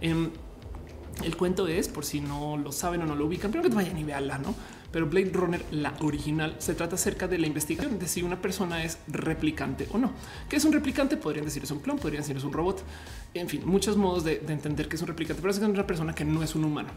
Em, 0.00 0.30
el 1.24 1.36
cuento 1.36 1.66
es, 1.66 1.88
por 1.88 2.04
si 2.04 2.20
no 2.20 2.56
lo 2.56 2.72
saben 2.72 3.02
o 3.02 3.06
no 3.06 3.16
lo 3.16 3.26
ubican, 3.26 3.50
pero 3.50 3.62
que 3.62 3.68
vayan 3.70 3.98
y 3.98 4.04
veanla, 4.04 4.38
¿no? 4.38 4.54
Pero 4.90 5.06
Blade 5.06 5.30
Runner, 5.32 5.64
la 5.70 5.94
original, 6.00 6.56
se 6.58 6.74
trata 6.74 6.94
acerca 6.94 7.28
de 7.28 7.38
la 7.38 7.46
investigación 7.46 7.98
de 7.98 8.08
si 8.08 8.22
una 8.22 8.40
persona 8.40 8.84
es 8.84 8.98
replicante 9.06 9.86
o 9.92 9.98
no. 9.98 10.12
¿Qué 10.48 10.56
es 10.56 10.64
un 10.64 10.72
replicante? 10.72 11.16
Podrían 11.16 11.44
decir 11.44 11.62
es 11.62 11.70
un 11.70 11.80
clon, 11.80 11.98
podrían 11.98 12.22
decir 12.22 12.36
es 12.36 12.44
un 12.44 12.52
robot. 12.52 12.82
En 13.34 13.48
fin, 13.48 13.62
muchos 13.66 13.96
modos 13.96 14.24
de, 14.24 14.42
entender 14.48 14.88
que 14.88 14.96
es 14.96 15.02
un 15.02 15.08
replicante, 15.08 15.42
pero 15.42 15.52
es 15.52 15.58
una 15.58 15.86
persona 15.86 16.14
que 16.14 16.24
no 16.24 16.42
es 16.42 16.54
un 16.54 16.64
humano. 16.64 16.88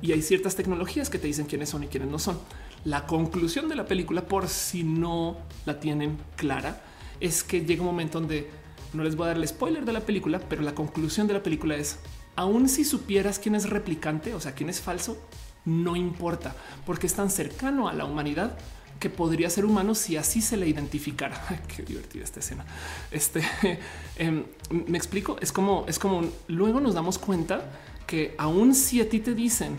Y 0.00 0.12
hay 0.12 0.22
ciertas 0.22 0.54
tecnologías 0.54 1.10
que 1.10 1.18
te 1.18 1.26
dicen 1.26 1.46
quiénes 1.46 1.70
son 1.70 1.82
y 1.82 1.88
quiénes 1.88 2.08
no 2.08 2.18
son. 2.18 2.38
La 2.84 3.06
conclusión 3.06 3.68
de 3.68 3.74
la 3.74 3.86
película, 3.86 4.22
por 4.22 4.48
si 4.48 4.84
no 4.84 5.36
la 5.66 5.80
tienen 5.80 6.18
clara, 6.36 6.82
es 7.18 7.42
que 7.42 7.64
llega 7.64 7.82
un 7.82 7.88
momento 7.88 8.20
donde 8.20 8.48
no 8.92 9.02
les 9.02 9.16
voy 9.16 9.24
a 9.24 9.28
dar 9.28 9.36
el 9.36 9.46
spoiler 9.46 9.84
de 9.84 9.92
la 9.92 10.00
película, 10.00 10.40
pero 10.48 10.62
la 10.62 10.74
conclusión 10.74 11.26
de 11.26 11.34
la 11.34 11.42
película 11.42 11.76
es 11.76 11.98
aún 12.36 12.68
si 12.68 12.84
supieras 12.84 13.38
quién 13.38 13.54
es 13.54 13.68
replicante, 13.68 14.34
o 14.34 14.40
sea, 14.40 14.54
quién 14.54 14.70
es 14.70 14.80
falso, 14.80 15.18
no 15.64 15.96
importa 15.96 16.54
porque 16.86 17.06
es 17.06 17.14
tan 17.14 17.30
cercano 17.30 17.88
a 17.88 17.92
la 17.92 18.04
humanidad 18.04 18.56
que 18.98 19.08
podría 19.08 19.48
ser 19.48 19.64
humano 19.64 19.94
si 19.94 20.16
así 20.16 20.42
se 20.42 20.56
le 20.56 20.68
identificara. 20.68 21.62
Qué 21.74 21.82
divertida 21.82 22.22
esta 22.22 22.40
escena. 22.40 22.64
Este 23.10 23.42
em, 24.16 24.44
me 24.86 24.98
explico. 24.98 25.36
Es 25.40 25.52
como 25.52 25.84
es 25.88 25.98
como 25.98 26.22
luego 26.48 26.80
nos 26.80 26.94
damos 26.94 27.18
cuenta 27.18 27.70
que 28.06 28.34
aun 28.38 28.74
si 28.74 29.00
a 29.00 29.08
ti 29.08 29.20
te 29.20 29.34
dicen 29.34 29.76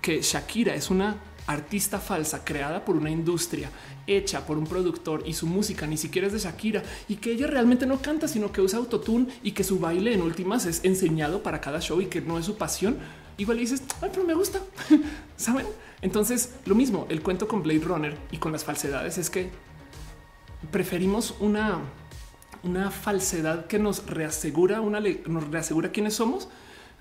que 0.00 0.22
Shakira 0.22 0.74
es 0.74 0.90
una 0.90 1.16
artista 1.46 1.98
falsa 1.98 2.44
creada 2.44 2.84
por 2.84 2.96
una 2.96 3.10
industria 3.10 3.70
hecha 4.06 4.46
por 4.46 4.58
un 4.58 4.66
productor 4.66 5.22
y 5.26 5.34
su 5.34 5.46
música 5.46 5.86
ni 5.86 5.96
siquiera 5.96 6.26
es 6.26 6.32
de 6.32 6.38
Shakira 6.38 6.82
y 7.08 7.16
que 7.16 7.32
ella 7.32 7.46
realmente 7.46 7.86
no 7.86 8.00
canta, 8.00 8.28
sino 8.28 8.52
que 8.52 8.60
usa 8.60 8.78
autotune 8.78 9.26
y 9.42 9.52
que 9.52 9.64
su 9.64 9.78
baile 9.78 10.14
en 10.14 10.22
últimas 10.22 10.66
es 10.66 10.84
enseñado 10.84 11.42
para 11.42 11.60
cada 11.60 11.80
show 11.80 12.00
y 12.00 12.06
que 12.06 12.20
no 12.20 12.38
es 12.38 12.46
su 12.46 12.56
pasión 12.56 12.98
igual 13.40 13.58
dices, 13.58 13.82
Ay, 14.00 14.10
pero 14.12 14.24
me 14.24 14.34
gusta, 14.34 14.60
saben? 15.36 15.66
Entonces, 16.02 16.54
lo 16.66 16.74
mismo, 16.74 17.06
el 17.08 17.22
cuento 17.22 17.46
con 17.48 17.62
Blade 17.62 17.80
Runner 17.80 18.16
y 18.30 18.38
con 18.38 18.52
las 18.52 18.64
falsedades 18.64 19.18
es 19.18 19.30
que 19.30 19.50
preferimos 20.70 21.34
una, 21.40 21.78
una 22.62 22.90
falsedad 22.90 23.66
que 23.66 23.78
nos 23.78 24.06
reasegura, 24.06 24.80
una 24.80 25.00
nos 25.00 25.48
reasegura 25.48 25.90
quiénes 25.90 26.14
somos 26.14 26.48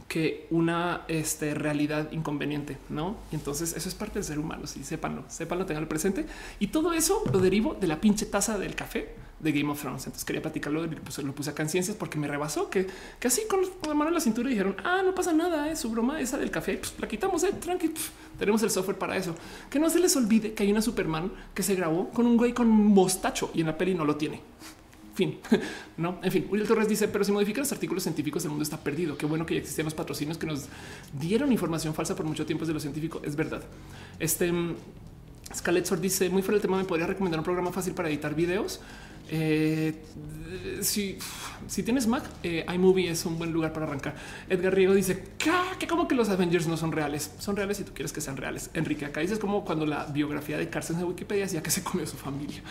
que 0.07 0.47
una 0.49 1.05
este, 1.07 1.53
realidad 1.53 2.11
inconveniente, 2.11 2.77
¿no? 2.89 3.17
Y 3.31 3.35
entonces 3.35 3.75
eso 3.77 3.87
es 3.87 3.93
parte 3.93 4.15
del 4.15 4.23
ser 4.23 4.39
humano, 4.39 4.65
sí, 4.65 4.83
sépanlo, 4.83 5.23
sépanlo, 5.27 5.67
tengan 5.67 5.87
presente. 5.87 6.25
Y 6.57 6.67
todo 6.67 6.93
eso 6.93 7.21
lo 7.31 7.39
derivo 7.39 7.75
de 7.75 7.87
la 7.87 8.01
pinche 8.01 8.25
taza 8.25 8.57
del 8.57 8.75
café 8.75 9.13
de 9.39 9.51
Game 9.51 9.71
of 9.71 9.79
Thrones. 9.79 10.05
Entonces 10.05 10.25
quería 10.25 10.41
platicarlo, 10.41 10.87
pues, 11.03 11.17
lo 11.19 11.33
puse 11.33 11.49
acá 11.49 11.63
en 11.63 11.69
ciencias 11.69 11.95
porque 11.97 12.17
me 12.17 12.27
rebasó 12.27 12.69
que, 12.69 12.87
así 13.23 13.41
con 13.49 13.61
la 13.87 13.93
mano 13.93 14.09
en 14.09 14.15
la 14.15 14.19
cintura 14.19 14.49
dijeron, 14.49 14.75
ah, 14.83 15.01
no 15.03 15.15
pasa 15.15 15.33
nada, 15.33 15.71
es 15.71 15.79
su 15.79 15.89
broma 15.89 16.19
esa 16.19 16.37
del 16.37 16.51
café, 16.51 16.77
pues 16.77 16.93
la 16.99 17.07
quitamos, 17.07 17.43
eh, 17.43 17.53
tranqui, 17.53 17.93
tenemos 18.37 18.61
el 18.63 18.69
software 18.69 18.97
para 18.97 19.17
eso. 19.17 19.35
Que 19.69 19.79
no 19.79 19.89
se 19.89 19.99
les 19.99 20.15
olvide 20.15 20.53
que 20.53 20.63
hay 20.63 20.71
una 20.71 20.81
Superman 20.81 21.31
que 21.53 21.63
se 21.63 21.75
grabó 21.75 22.09
con 22.09 22.25
un 22.25 22.37
güey 22.37 22.53
con 22.53 22.67
mostacho 22.69 23.51
y 23.53 23.61
en 23.61 23.67
la 23.67 23.77
peli 23.77 23.93
no 23.93 24.05
lo 24.05 24.15
tiene. 24.15 24.41
fin, 25.13 25.37
no? 25.97 26.19
En 26.23 26.31
fin, 26.31 26.47
Uriel 26.49 26.67
Torres 26.67 26.87
dice, 26.87 27.07
pero 27.07 27.23
si 27.23 27.31
modifican 27.31 27.61
los 27.61 27.71
artículos 27.71 28.03
científicos, 28.03 28.43
el 28.43 28.49
mundo 28.49 28.63
está 28.63 28.77
perdido. 28.77 29.17
Qué 29.17 29.25
bueno 29.25 29.45
que 29.45 29.55
ya 29.55 29.59
existían 29.59 29.85
los 29.85 29.93
patrocinios 29.93 30.37
que 30.37 30.47
nos 30.47 30.67
dieron 31.19 31.51
información 31.51 31.93
falsa 31.93 32.15
por 32.15 32.25
mucho 32.25 32.45
tiempo 32.45 32.65
de 32.65 32.73
lo 32.73 32.79
científico. 32.79 33.21
Es 33.23 33.35
verdad. 33.35 33.63
Este 34.19 34.51
Scarlett 35.53 35.89
dice 35.99 36.29
muy 36.29 36.41
fuera 36.41 36.55
el 36.55 36.61
tema. 36.61 36.77
Me 36.77 36.85
podría 36.85 37.07
recomendar 37.07 37.39
un 37.39 37.43
programa 37.43 37.71
fácil 37.71 37.93
para 37.93 38.09
editar 38.09 38.35
videos. 38.35 38.79
Eh, 39.31 39.93
si, 40.81 41.17
si, 41.67 41.83
tienes 41.83 42.07
Mac, 42.07 42.23
eh, 42.43 42.65
iMovie 42.73 43.09
es 43.09 43.25
un 43.25 43.37
buen 43.37 43.51
lugar 43.51 43.73
para 43.73 43.85
arrancar. 43.85 44.15
Edgar 44.49 44.73
Riego 44.73 44.93
dice 44.93 45.23
que 45.37 45.87
como 45.87 46.07
que 46.07 46.15
los 46.15 46.29
Avengers 46.29 46.67
no 46.67 46.77
son 46.77 46.91
reales, 46.91 47.31
son 47.39 47.55
reales 47.55 47.77
si 47.77 47.83
tú 47.83 47.93
quieres 47.93 48.11
que 48.11 48.21
sean 48.21 48.37
reales. 48.37 48.69
Enrique 48.73 49.05
acá 49.05 49.21
dices 49.21 49.39
como 49.39 49.65
cuando 49.65 49.85
la 49.85 50.05
biografía 50.05 50.57
de 50.57 50.69
Carson 50.69 50.97
de 50.97 51.03
Wikipedia 51.03 51.43
decía 51.43 51.61
que 51.61 51.71
se 51.71 51.83
comió 51.83 52.05
su 52.07 52.17
familia. 52.17 52.61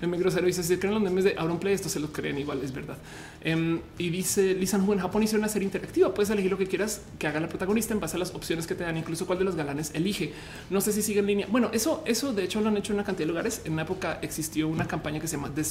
Meme 0.00 0.18
grosero 0.18 0.46
dice 0.46 0.62
si 0.62 0.76
creen 0.76 0.94
los 0.94 1.02
memes 1.02 1.24
de 1.24 1.34
Auron 1.36 1.58
Play, 1.58 1.74
esto 1.74 1.88
se 1.88 2.00
los 2.00 2.10
creen 2.10 2.38
igual, 2.38 2.60
es 2.62 2.72
verdad. 2.72 2.96
Em, 3.42 3.80
y 3.98 4.10
dice 4.10 4.54
Lisa 4.54 4.76
en 4.76 4.98
Japón 4.98 5.22
hicieron 5.22 5.42
una 5.42 5.48
serie 5.48 5.66
interactiva. 5.66 6.12
Puedes 6.14 6.30
elegir 6.30 6.50
lo 6.50 6.58
que 6.58 6.66
quieras 6.66 7.02
que 7.18 7.26
haga 7.26 7.40
la 7.40 7.48
protagonista 7.48 7.94
en 7.94 8.00
base 8.00 8.16
a 8.16 8.18
las 8.18 8.34
opciones 8.34 8.66
que 8.66 8.74
te 8.74 8.84
dan, 8.84 8.96
incluso 8.96 9.26
cuál 9.26 9.38
de 9.38 9.44
los 9.44 9.56
galanes 9.56 9.90
elige. 9.94 10.32
No 10.70 10.80
sé 10.80 10.92
si 10.92 11.02
sigue 11.02 11.20
en 11.20 11.26
línea. 11.26 11.46
Bueno, 11.50 11.70
eso, 11.72 12.02
eso 12.06 12.32
de 12.32 12.44
hecho 12.44 12.60
lo 12.60 12.68
han 12.68 12.76
hecho 12.76 12.92
en 12.92 12.98
una 12.98 13.04
cantidad 13.04 13.26
de 13.26 13.32
lugares. 13.32 13.62
En 13.64 13.72
una 13.74 13.82
época 13.82 14.18
existió 14.22 14.68
una 14.68 14.86
campaña 14.86 15.20
que 15.20 15.28
se 15.28 15.36
llama 15.36 15.50
The 15.54 15.64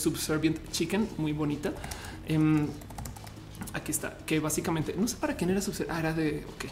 Chicken, 0.72 1.08
muy 1.18 1.34
bonita. 1.34 1.74
Em, 2.28 2.68
aquí 3.76 3.92
está, 3.92 4.18
que 4.26 4.40
básicamente 4.40 4.96
no 4.98 5.08
sé 5.08 5.18
para 5.18 5.36
quién 5.36 5.50
era 5.50 5.62
su 5.62 5.72
ah, 5.90 6.00
era 6.00 6.14
de 6.14 6.46
ok, 6.56 6.66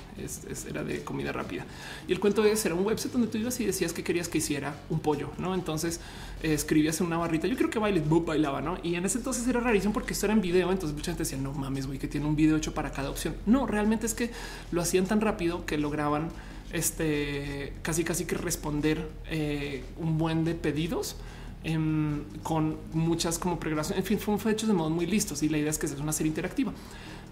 era 0.69 0.83
de 0.83 1.03
comida 1.03 1.31
rápida. 1.31 1.65
Y 2.07 2.13
el 2.13 2.19
cuento 2.19 2.43
es 2.45 2.65
era 2.65 2.75
un 2.75 2.85
website 2.85 3.11
donde 3.11 3.27
tú 3.27 3.37
ibas 3.37 3.59
y 3.59 3.65
decías 3.65 3.93
que 3.93 4.03
querías 4.03 4.29
que 4.29 4.37
hiciera 4.37 4.75
un 4.89 4.99
pollo, 4.99 5.31
no? 5.37 5.53
Entonces 5.53 5.99
eh, 6.41 6.53
escribías 6.53 6.99
en 7.01 7.07
una 7.07 7.17
barrita. 7.17 7.47
Yo 7.47 7.57
creo 7.57 7.69
que 7.69 7.79
bailes, 7.79 8.03
bailaba, 8.07 8.61
no? 8.61 8.77
Y 8.83 8.95
en 8.95 9.05
ese 9.05 9.17
entonces 9.17 9.47
era 9.47 9.59
rarísimo 9.59 9.93
porque 9.93 10.13
esto 10.13 10.25
era 10.25 10.33
en 10.33 10.41
video. 10.41 10.71
Entonces 10.71 10.95
mucha 10.95 11.11
gente 11.11 11.23
decía, 11.23 11.37
no 11.37 11.51
mames, 11.51 11.87
güey, 11.87 11.99
que 11.99 12.07
tiene 12.07 12.25
un 12.25 12.35
video 12.35 12.55
hecho 12.57 12.73
para 12.73 12.91
cada 12.91 13.09
opción. 13.09 13.35
No, 13.45 13.67
realmente 13.67 14.05
es 14.05 14.13
que 14.13 14.31
lo 14.71 14.81
hacían 14.81 15.05
tan 15.05 15.19
rápido 15.21 15.65
que 15.65 15.77
lograban 15.77 16.29
este 16.71 17.73
casi, 17.81 18.03
casi 18.03 18.25
que 18.25 18.35
responder 18.35 19.09
eh, 19.29 19.83
un 19.97 20.17
buen 20.17 20.45
de 20.45 20.55
pedidos 20.55 21.17
Em, 21.65 22.25
con 22.43 22.77
muchas 22.91 23.39
como 23.39 23.57
pregrabaciones. 23.57 24.03
En 24.03 24.19
fin, 24.19 24.37
fue 24.37 24.51
hecho 24.51 24.67
de 24.67 24.73
modo 24.73 24.89
muy 24.89 25.05
listos 25.05 25.41
y 25.43 25.49
la 25.49 25.57
idea 25.57 25.69
es 25.69 25.77
que 25.77 25.87
sea 25.87 25.97
una 26.01 26.11
serie 26.11 26.27
interactiva. 26.27 26.73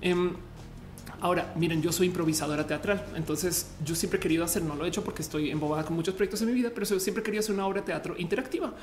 Em, 0.01 0.31
ahora, 1.19 1.53
miren, 1.57 1.81
yo 1.81 1.91
soy 1.91 2.07
improvisadora 2.07 2.65
teatral, 2.65 3.05
entonces 3.17 3.71
yo 3.83 3.93
siempre 3.93 4.19
he 4.19 4.21
querido 4.21 4.45
hacer, 4.45 4.63
no 4.63 4.75
lo 4.75 4.85
he 4.85 4.87
hecho 4.87 5.03
porque 5.03 5.21
estoy 5.21 5.51
embobada 5.51 5.83
con 5.83 5.97
muchos 5.97 6.15
proyectos 6.15 6.41
en 6.43 6.47
mi 6.47 6.53
vida, 6.53 6.71
pero 6.73 6.85
siempre 6.85 7.19
he 7.19 7.23
querido 7.25 7.41
hacer 7.41 7.53
una 7.53 7.67
obra 7.67 7.81
de 7.81 7.87
teatro 7.87 8.15
interactiva, 8.17 8.73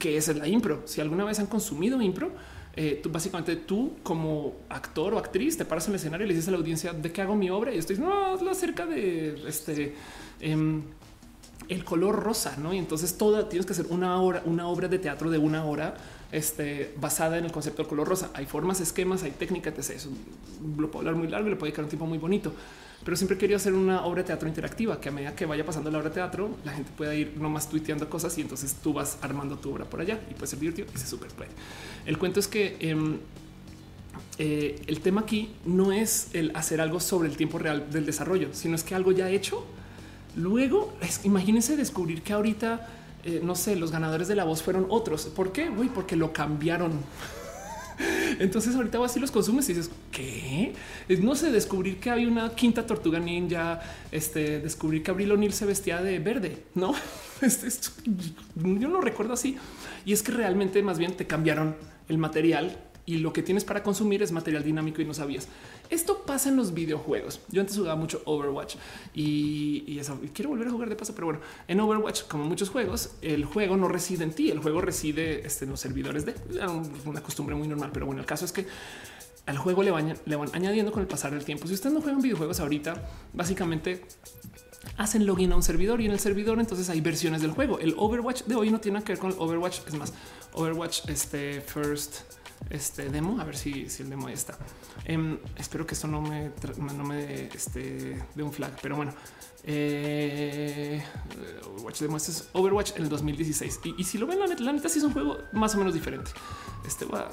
que 0.00 0.16
es 0.16 0.26
la 0.34 0.48
impro. 0.48 0.82
Si 0.86 1.00
alguna 1.00 1.24
vez 1.24 1.38
han 1.38 1.46
consumido 1.46 2.02
impro, 2.02 2.32
eh, 2.74 2.98
tú 3.00 3.10
básicamente 3.10 3.54
tú 3.54 3.96
como 4.02 4.56
actor 4.68 5.14
o 5.14 5.18
actriz 5.18 5.56
te 5.56 5.64
paras 5.64 5.86
en 5.86 5.92
el 5.92 6.00
escenario 6.00 6.24
y 6.24 6.28
le 6.28 6.34
dices 6.34 6.48
a 6.48 6.50
la 6.50 6.56
audiencia 6.56 6.92
de 6.92 7.12
qué 7.12 7.22
hago 7.22 7.36
mi 7.36 7.48
obra 7.48 7.72
y 7.72 7.78
estoy 7.78 7.98
no, 7.98 8.34
es 8.34 8.42
acerca 8.42 8.86
de 8.86 9.40
este. 9.46 9.94
Em, 10.40 10.82
el 11.70 11.84
color 11.84 12.16
rosa, 12.16 12.56
¿no? 12.58 12.74
Y 12.74 12.78
entonces 12.78 13.16
toda 13.16 13.48
tienes 13.48 13.64
que 13.64 13.72
hacer 13.72 13.86
una 13.90 14.20
hora, 14.20 14.42
una 14.44 14.66
obra 14.66 14.88
de 14.88 14.98
teatro 14.98 15.30
de 15.30 15.38
una 15.38 15.64
hora 15.64 15.94
este, 16.32 16.92
basada 17.00 17.38
en 17.38 17.44
el 17.44 17.52
concepto 17.52 17.82
del 17.82 17.88
color 17.88 18.08
rosa. 18.08 18.30
Hay 18.34 18.44
formas, 18.44 18.80
esquemas, 18.80 19.22
hay 19.22 19.30
técnicas, 19.30 19.72
etc. 19.78 19.96
Eso 19.96 20.10
lo 20.76 20.90
puedo 20.90 21.00
hablar 21.00 21.14
muy 21.14 21.28
largo 21.28 21.48
le 21.48 21.54
puede 21.54 21.72
quedar 21.72 21.84
un 21.84 21.90
tiempo 21.90 22.06
muy 22.06 22.18
bonito. 22.18 22.52
Pero 23.04 23.16
siempre 23.16 23.38
quería 23.38 23.56
hacer 23.56 23.72
una 23.72 24.04
obra 24.04 24.22
de 24.22 24.26
teatro 24.26 24.48
interactiva 24.48 25.00
que 25.00 25.10
a 25.10 25.12
medida 25.12 25.34
que 25.34 25.46
vaya 25.46 25.64
pasando 25.64 25.92
la 25.92 25.98
obra 25.98 26.08
de 26.08 26.14
teatro, 26.14 26.50
la 26.64 26.72
gente 26.72 26.90
pueda 26.96 27.14
ir 27.14 27.36
nomás 27.38 27.68
tuiteando 27.68 28.10
cosas 28.10 28.36
y 28.36 28.40
entonces 28.40 28.74
tú 28.82 28.92
vas 28.92 29.18
armando 29.22 29.56
tu 29.56 29.72
obra 29.72 29.84
por 29.84 30.00
allá 30.00 30.20
y 30.28 30.34
puede 30.34 30.48
ser 30.48 30.58
divertido 30.58 30.88
y 30.92 30.98
se 30.98 31.06
super 31.06 31.30
puede. 31.30 31.50
El 32.04 32.18
cuento 32.18 32.40
es 32.40 32.48
que 32.48 32.76
em, 32.80 33.18
eh, 34.38 34.82
el 34.88 35.00
tema 35.00 35.20
aquí 35.20 35.54
no 35.64 35.92
es 35.92 36.30
el 36.34 36.50
hacer 36.56 36.80
algo 36.80 36.98
sobre 36.98 37.28
el 37.28 37.36
tiempo 37.36 37.58
real 37.58 37.90
del 37.90 38.04
desarrollo, 38.06 38.48
sino 38.52 38.74
es 38.74 38.82
que 38.82 38.96
algo 38.96 39.12
ya 39.12 39.30
hecho 39.30 39.64
Luego, 40.36 40.92
imagínense 41.24 41.76
descubrir 41.76 42.22
que 42.22 42.32
ahorita, 42.32 42.88
eh, 43.24 43.40
no 43.42 43.54
sé, 43.54 43.76
los 43.76 43.90
ganadores 43.90 44.28
de 44.28 44.36
la 44.36 44.44
voz 44.44 44.62
fueron 44.62 44.86
otros. 44.88 45.26
¿Por 45.26 45.52
qué? 45.52 45.68
Uy, 45.68 45.88
porque 45.88 46.16
lo 46.16 46.32
cambiaron. 46.32 46.92
Entonces 48.38 48.74
ahorita 48.74 48.98
vas 48.98 49.16
y 49.16 49.20
los 49.20 49.30
consumes 49.30 49.68
y 49.68 49.74
dices, 49.74 49.90
¿qué? 50.10 50.74
No 51.20 51.34
sé, 51.34 51.50
descubrir 51.50 51.98
que 51.98 52.10
hay 52.10 52.26
una 52.26 52.54
quinta 52.54 52.86
tortuga 52.86 53.18
ninja, 53.18 53.80
este, 54.12 54.60
descubrir 54.60 55.02
que 55.02 55.10
Abril 55.10 55.32
O'Neill 55.32 55.52
se 55.52 55.66
vestía 55.66 56.02
de 56.02 56.18
verde, 56.18 56.64
¿no? 56.74 56.94
yo 58.54 58.88
no 58.88 59.00
recuerdo 59.00 59.34
así. 59.34 59.56
Y 60.04 60.12
es 60.12 60.22
que 60.22 60.32
realmente 60.32 60.82
más 60.82 60.98
bien 60.98 61.16
te 61.16 61.26
cambiaron 61.26 61.76
el 62.08 62.18
material 62.18 62.78
y 63.10 63.18
lo 63.18 63.32
que 63.32 63.42
tienes 63.42 63.64
para 63.64 63.82
consumir 63.82 64.22
es 64.22 64.30
material 64.30 64.62
dinámico 64.62 65.02
y 65.02 65.04
no 65.04 65.14
sabías. 65.14 65.48
Esto 65.88 66.22
pasa 66.24 66.48
en 66.48 66.56
los 66.56 66.72
videojuegos. 66.74 67.40
Yo 67.48 67.60
antes 67.60 67.76
jugaba 67.76 67.96
mucho 67.96 68.22
Overwatch 68.24 68.76
y, 69.14 70.00
quiero 70.32 70.50
volver 70.50 70.68
a 70.68 70.70
jugar 70.70 70.88
de 70.88 70.94
paso, 70.94 71.12
pero 71.14 71.26
bueno, 71.26 71.40
en 71.66 71.80
Overwatch, 71.80 72.22
como 72.28 72.44
muchos 72.44 72.70
juegos, 72.70 73.16
el 73.20 73.44
juego 73.44 73.76
no 73.76 73.88
reside 73.88 74.22
en 74.22 74.32
ti, 74.32 74.50
el 74.50 74.60
juego 74.60 74.80
reside 74.80 75.44
este, 75.44 75.64
en 75.64 75.72
los 75.72 75.80
servidores 75.80 76.24
de 76.24 76.34
una 77.04 77.20
costumbre 77.20 77.56
muy 77.56 77.66
normal. 77.66 77.90
Pero 77.92 78.06
bueno, 78.06 78.20
el 78.20 78.26
caso 78.26 78.44
es 78.44 78.52
que 78.52 78.66
al 79.46 79.58
juego 79.58 79.82
le 79.82 79.90
van, 79.90 80.16
le 80.24 80.36
van 80.36 80.48
añadiendo 80.52 80.92
con 80.92 81.02
el 81.02 81.08
pasar 81.08 81.32
del 81.32 81.44
tiempo. 81.44 81.66
Si 81.66 81.74
ustedes 81.74 81.92
no 81.92 82.00
juegan 82.00 82.22
videojuegos 82.22 82.60
ahorita, 82.60 83.08
básicamente 83.32 84.04
hacen 84.96 85.26
login 85.26 85.52
a 85.52 85.56
un 85.56 85.62
servidor 85.62 86.00
y 86.00 86.06
en 86.06 86.12
el 86.12 86.20
servidor 86.20 86.60
entonces 86.60 86.88
hay 86.90 87.00
versiones 87.00 87.42
del 87.42 87.50
juego. 87.50 87.80
El 87.80 87.94
Overwatch 87.96 88.44
de 88.44 88.54
hoy 88.54 88.70
no 88.70 88.78
tiene 88.78 89.02
que 89.02 89.12
ver 89.12 89.18
con 89.18 89.32
el 89.32 89.36
Overwatch, 89.38 89.80
es 89.88 89.94
más, 89.94 90.12
Overwatch 90.52 91.08
este 91.08 91.60
first 91.60 92.39
este 92.68 93.08
demo, 93.08 93.40
a 93.40 93.44
ver 93.44 93.56
si, 93.56 93.88
si 93.88 94.02
el 94.02 94.10
demo 94.10 94.28
está. 94.28 94.58
Em, 95.04 95.38
espero 95.56 95.86
que 95.86 95.94
esto 95.94 96.06
no 96.06 96.20
me, 96.20 96.50
no 96.78 97.04
me 97.04 97.46
este, 97.46 98.22
de 98.34 98.42
un 98.42 98.52
flag, 98.52 98.78
pero 98.82 98.96
bueno. 98.96 99.12
Eh, 99.62 101.02
Overwatch 101.74 102.00
demo, 102.00 102.16
este 102.16 102.30
es 102.30 102.48
Overwatch 102.52 102.96
en 102.96 103.02
el 103.04 103.08
2016. 103.08 103.80
Y, 103.98 104.04
si 104.04 104.18
lo 104.18 104.26
ven, 104.26 104.38
la 104.38 104.46
neta, 104.46 104.62
la 104.62 104.72
neta 104.72 104.88
sí 104.88 104.98
es 104.98 105.04
un 105.04 105.12
juego 105.12 105.38
más 105.52 105.74
o 105.74 105.78
menos 105.78 105.94
diferente. 105.94 106.30
Este 106.86 107.04
va 107.04 107.28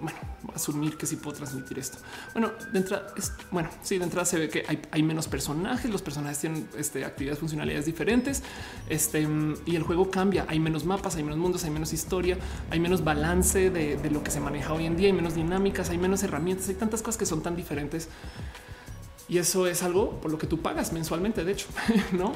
bueno, 0.00 0.18
asumir 0.54 0.96
que 0.96 1.06
sí 1.06 1.16
puedo 1.16 1.36
transmitir 1.36 1.78
esto. 1.78 1.98
Bueno, 2.32 2.52
de 2.72 2.78
entrada, 2.78 3.06
es, 3.16 3.32
bueno, 3.50 3.68
sí, 3.82 3.98
de 3.98 4.04
entrada 4.04 4.24
se 4.24 4.38
ve 4.38 4.48
que 4.48 4.64
hay, 4.90 5.02
menos 5.02 5.28
personajes, 5.28 5.90
los 5.90 6.02
personajes 6.02 6.38
tienen 6.38 6.68
este, 6.76 7.04
actividades 7.04 7.38
funcionalidades 7.40 7.86
diferentes 7.86 8.42
este, 8.88 9.26
y 9.66 9.76
el 9.76 9.82
juego 9.82 10.10
cambia. 10.10 10.46
Hay 10.48 10.60
menos 10.60 10.84
mapas, 10.84 11.16
hay 11.16 11.22
menos 11.22 11.38
mundos, 11.38 11.64
hay 11.64 11.70
menos 11.70 11.92
historia, 11.92 12.38
hay 12.70 12.80
menos 12.80 13.02
balance 13.02 13.70
de, 13.70 13.96
de 13.96 14.10
lo 14.10 14.22
que 14.22 14.30
se 14.30 14.40
maneja 14.40 14.72
hoy 14.72 14.86
en 14.86 14.96
día, 14.96 15.08
hay 15.08 15.12
menos 15.12 15.34
dinámicas, 15.34 15.90
hay 15.90 15.98
menos 15.98 16.22
herramientas, 16.22 16.68
hay 16.68 16.74
tantas 16.74 17.02
cosas 17.02 17.18
que 17.18 17.26
son 17.26 17.42
tan 17.42 17.56
diferentes. 17.56 18.08
Y 19.28 19.38
eso 19.38 19.66
es 19.66 19.82
algo 19.82 20.20
por 20.20 20.30
lo 20.30 20.38
que 20.38 20.46
tú 20.46 20.60
pagas 20.60 20.92
mensualmente, 20.92 21.44
de 21.44 21.52
hecho, 21.52 21.66
no? 22.12 22.32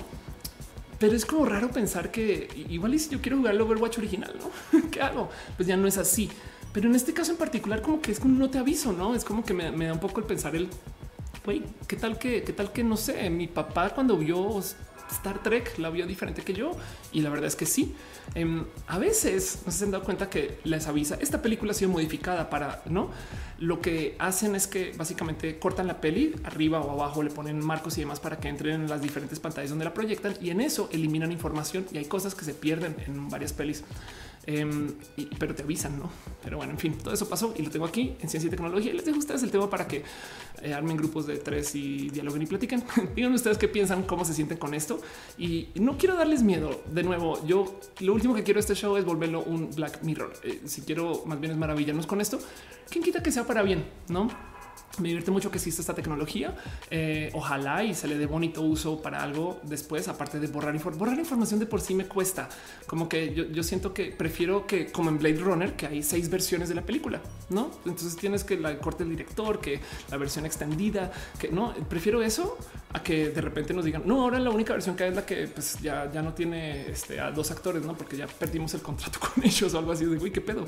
Pero 0.99 1.17
es 1.17 1.27
como 1.27 1.47
raro 1.47 1.69
pensar 1.71 2.13
que 2.13 2.49
igual 2.69 2.97
si 2.97 3.11
yo 3.11 3.21
quiero 3.21 3.39
jugar 3.39 3.55
el 3.55 3.61
Overwatch 3.61 3.99
original, 3.99 4.33
¿no? 4.39 4.91
¿Qué 4.91 5.01
hago? 5.01 5.31
Pues 5.57 5.67
ya 5.67 5.77
no 5.77 5.89
es 5.89 5.99
así. 5.99 6.31
Pero 6.73 6.89
en 6.89 6.95
este 6.95 7.13
caso 7.13 7.33
en 7.33 7.39
particular, 7.39 7.83
como 7.83 8.01
que 8.01 8.13
es 8.13 8.21
como 8.21 8.39
no 8.39 8.51
te 8.51 8.59
aviso, 8.59 8.93
no 8.93 9.15
es 9.15 9.25
como 9.25 9.45
que 9.45 9.55
me, 9.55 9.87
da 9.87 9.93
un 9.93 10.01
poco 10.01 10.21
el 10.21 10.27
pensar 10.27 10.57
el 10.57 10.69
güey, 11.45 11.63
qué 11.89 11.97
tal 11.97 12.19
que, 12.19 12.43
qué 12.45 12.53
tal 12.53 12.73
que 12.73 12.85
no 12.85 12.97
sé, 12.97 13.29
mi 13.29 13.49
papá 13.49 13.91
cuando 13.91 14.17
vio 14.17 14.61
Star 15.13 15.43
Trek 15.43 15.79
la 15.79 15.91
vio 15.91 16.07
diferente 16.07 16.43
que 16.43 16.55
yo 16.55 16.73
y 17.13 17.21
la 17.21 17.31
verdad 17.31 17.47
es 17.47 17.57
que 17.57 17.67
sí. 17.67 17.95
Em, 18.35 18.65
a 18.87 18.99
veces 18.99 19.61
no 19.67 19.73
se 19.73 19.85
han 19.85 19.91
dado 19.91 20.05
cuenta 20.05 20.31
que 20.31 20.59
les 20.65 20.87
avisa 20.87 21.19
esta 21.21 21.43
película 21.43 21.73
ha 21.73 21.75
sido 21.75 21.91
modificada 21.91 22.49
para 22.49 22.83
no 22.87 23.11
lo 23.59 23.81
que 23.81 24.17
hacen 24.19 24.55
es 24.55 24.67
que 24.67 24.93
básicamente 24.97 25.59
cortan 25.59 25.87
la 25.87 26.01
peli 26.01 26.35
arriba 26.45 26.81
o 26.81 26.91
abajo, 26.91 27.23
le 27.23 27.31
ponen 27.31 27.65
marcos 27.65 27.97
y 27.97 28.01
demás 28.01 28.19
para 28.19 28.39
que 28.39 28.49
entren 28.49 28.83
en 28.83 28.91
las 28.91 29.01
diferentes 29.01 29.39
pantallas 29.39 29.71
donde 29.71 29.85
la 29.85 29.95
proyectan 29.95 30.35
y 30.41 30.51
en 30.51 30.61
eso 30.61 30.89
eliminan 30.93 31.31
información 31.31 31.87
y 31.93 31.99
hay 31.99 32.07
cosas 32.07 32.35
que 32.35 32.45
se 32.45 32.55
pierden 32.55 32.97
en 33.07 33.29
varias 33.29 33.53
pelis. 33.53 33.85
Em, 34.45 34.93
pero 35.39 35.55
te 35.55 35.63
avisan, 35.63 35.99
no? 35.99 36.11
Pero 36.43 36.57
bueno, 36.57 36.73
en 36.73 36.79
fin, 36.79 36.99
todo 36.99 37.15
eso 37.15 37.29
pasó 37.29 37.55
y 37.57 37.63
lo 37.63 37.71
tengo 37.71 37.87
aquí 37.87 38.17
en 38.21 38.29
ciencia 38.29 38.49
y 38.49 38.51
tecnología. 38.51 38.93
Les 38.93 39.05
dejo 39.05 39.19
ustedes 39.19 39.43
el 39.45 39.51
tema 39.51 39.71
para 39.71 39.87
que 39.87 40.03
eh, 40.63 40.75
armen 40.75 40.97
grupos 40.97 41.27
de 41.27 41.37
tres 41.37 41.75
y 41.77 42.11
dialoguen 42.11 42.43
y 42.43 42.47
platiquen. 42.47 42.83
Díganme 43.15 43.37
ustedes 43.37 43.57
qué 43.59 43.69
piensan, 43.69 44.03
cómo 44.03 44.25
se 44.25 44.35
sienten 44.35 44.59
con 44.59 44.75
esto. 44.75 45.01
Y 45.39 45.69
no 45.77 45.97
quiero 45.97 46.17
darles 46.17 46.43
miedo. 46.43 46.83
De 46.93 47.05
nuevo, 47.05 47.45
yo 47.47 47.81
lo 48.01 48.15
último 48.15 48.35
que 48.35 48.43
quiero 48.43 48.59
este 48.59 48.75
show 48.75 48.97
es 48.97 49.05
volverlo 49.05 49.45
un 49.45 49.71
Black 49.71 50.03
Mirror. 50.03 50.33
Eh, 50.43 50.63
si 50.65 50.83
quiero 50.83 51.23
más 51.27 51.39
bien 51.39 51.53
es 51.53 51.59
maravillarnos 51.59 52.07
con 52.07 52.21
esto. 52.21 52.39
¿Quién 52.91 53.05
quita 53.05 53.23
que 53.23 53.31
sea 53.31 53.47
para 53.47 53.63
bien? 53.63 53.85
No? 54.09 54.29
Me 54.99 55.09
divierte 55.09 55.31
mucho 55.31 55.51
que 55.51 55.57
exista 55.57 55.81
esta 55.81 55.95
tecnología. 55.95 56.55
Eh, 56.91 57.31
ojalá 57.33 57.83
y 57.83 57.95
se 57.95 58.07
le 58.07 58.19
dé 58.19 58.27
bonito 58.27 58.61
uso 58.63 59.01
para 59.01 59.23
algo 59.23 59.61
después, 59.63 60.07
aparte 60.09 60.39
de 60.39 60.47
borrar, 60.49 60.77
borrar 60.97 61.19
información 61.19 61.59
de 61.61 61.67
por 61.67 61.81
sí 61.81 61.95
me 61.95 62.07
cuesta. 62.07 62.49
Como 62.87 63.09
que 63.09 63.49
yo, 63.51 63.63
siento 63.63 63.95
que 63.95 64.07
prefiero 64.07 64.67
que 64.67 64.93
como 64.93 65.09
en 65.09 65.19
Blade 65.19 65.39
Runner, 65.39 65.77
que 65.77 65.87
hay 65.87 66.03
seis 66.03 66.29
versiones 66.29 66.69
de 66.69 66.75
la 66.75 66.83
película, 66.83 67.21
no? 67.49 67.71
Entonces 67.87 68.17
tienes 68.17 68.45
que 68.45 68.59
la 68.59 68.77
corte 68.79 69.05
del 69.05 69.11
director, 69.11 69.61
que 69.61 69.81
la 70.11 70.19
versión 70.19 70.45
extendida, 70.45 71.11
que 71.39 71.49
no 71.49 71.73
prefiero 71.89 72.23
eso 72.23 72.59
a 72.93 73.03
que 73.03 73.31
de 73.31 73.41
repente 73.41 73.73
nos 73.73 73.85
digan 73.85 74.03
no. 74.05 74.23
Ahora 74.23 74.39
la 74.39 74.51
única 74.51 74.75
versión 74.75 74.95
que 74.95 75.09
es 75.09 75.15
la 75.15 75.25
que 75.25 75.49
pues 75.49 75.79
ya, 75.81 76.11
ya 76.13 76.21
no 76.21 76.35
tiene 76.35 76.91
este, 76.91 77.19
a 77.19 77.31
dos 77.31 77.51
actores, 77.51 77.83
no? 77.83 77.97
Porque 77.97 78.17
ya 78.17 78.27
perdimos 78.27 78.75
el 78.75 78.83
contrato 78.83 79.19
con 79.35 79.43
ellos 79.43 79.73
o 79.73 79.79
algo 79.79 79.93
así 79.93 80.05
de 80.05 80.17
güey, 80.17 80.33
qué 80.33 80.43
pedo 80.43 80.67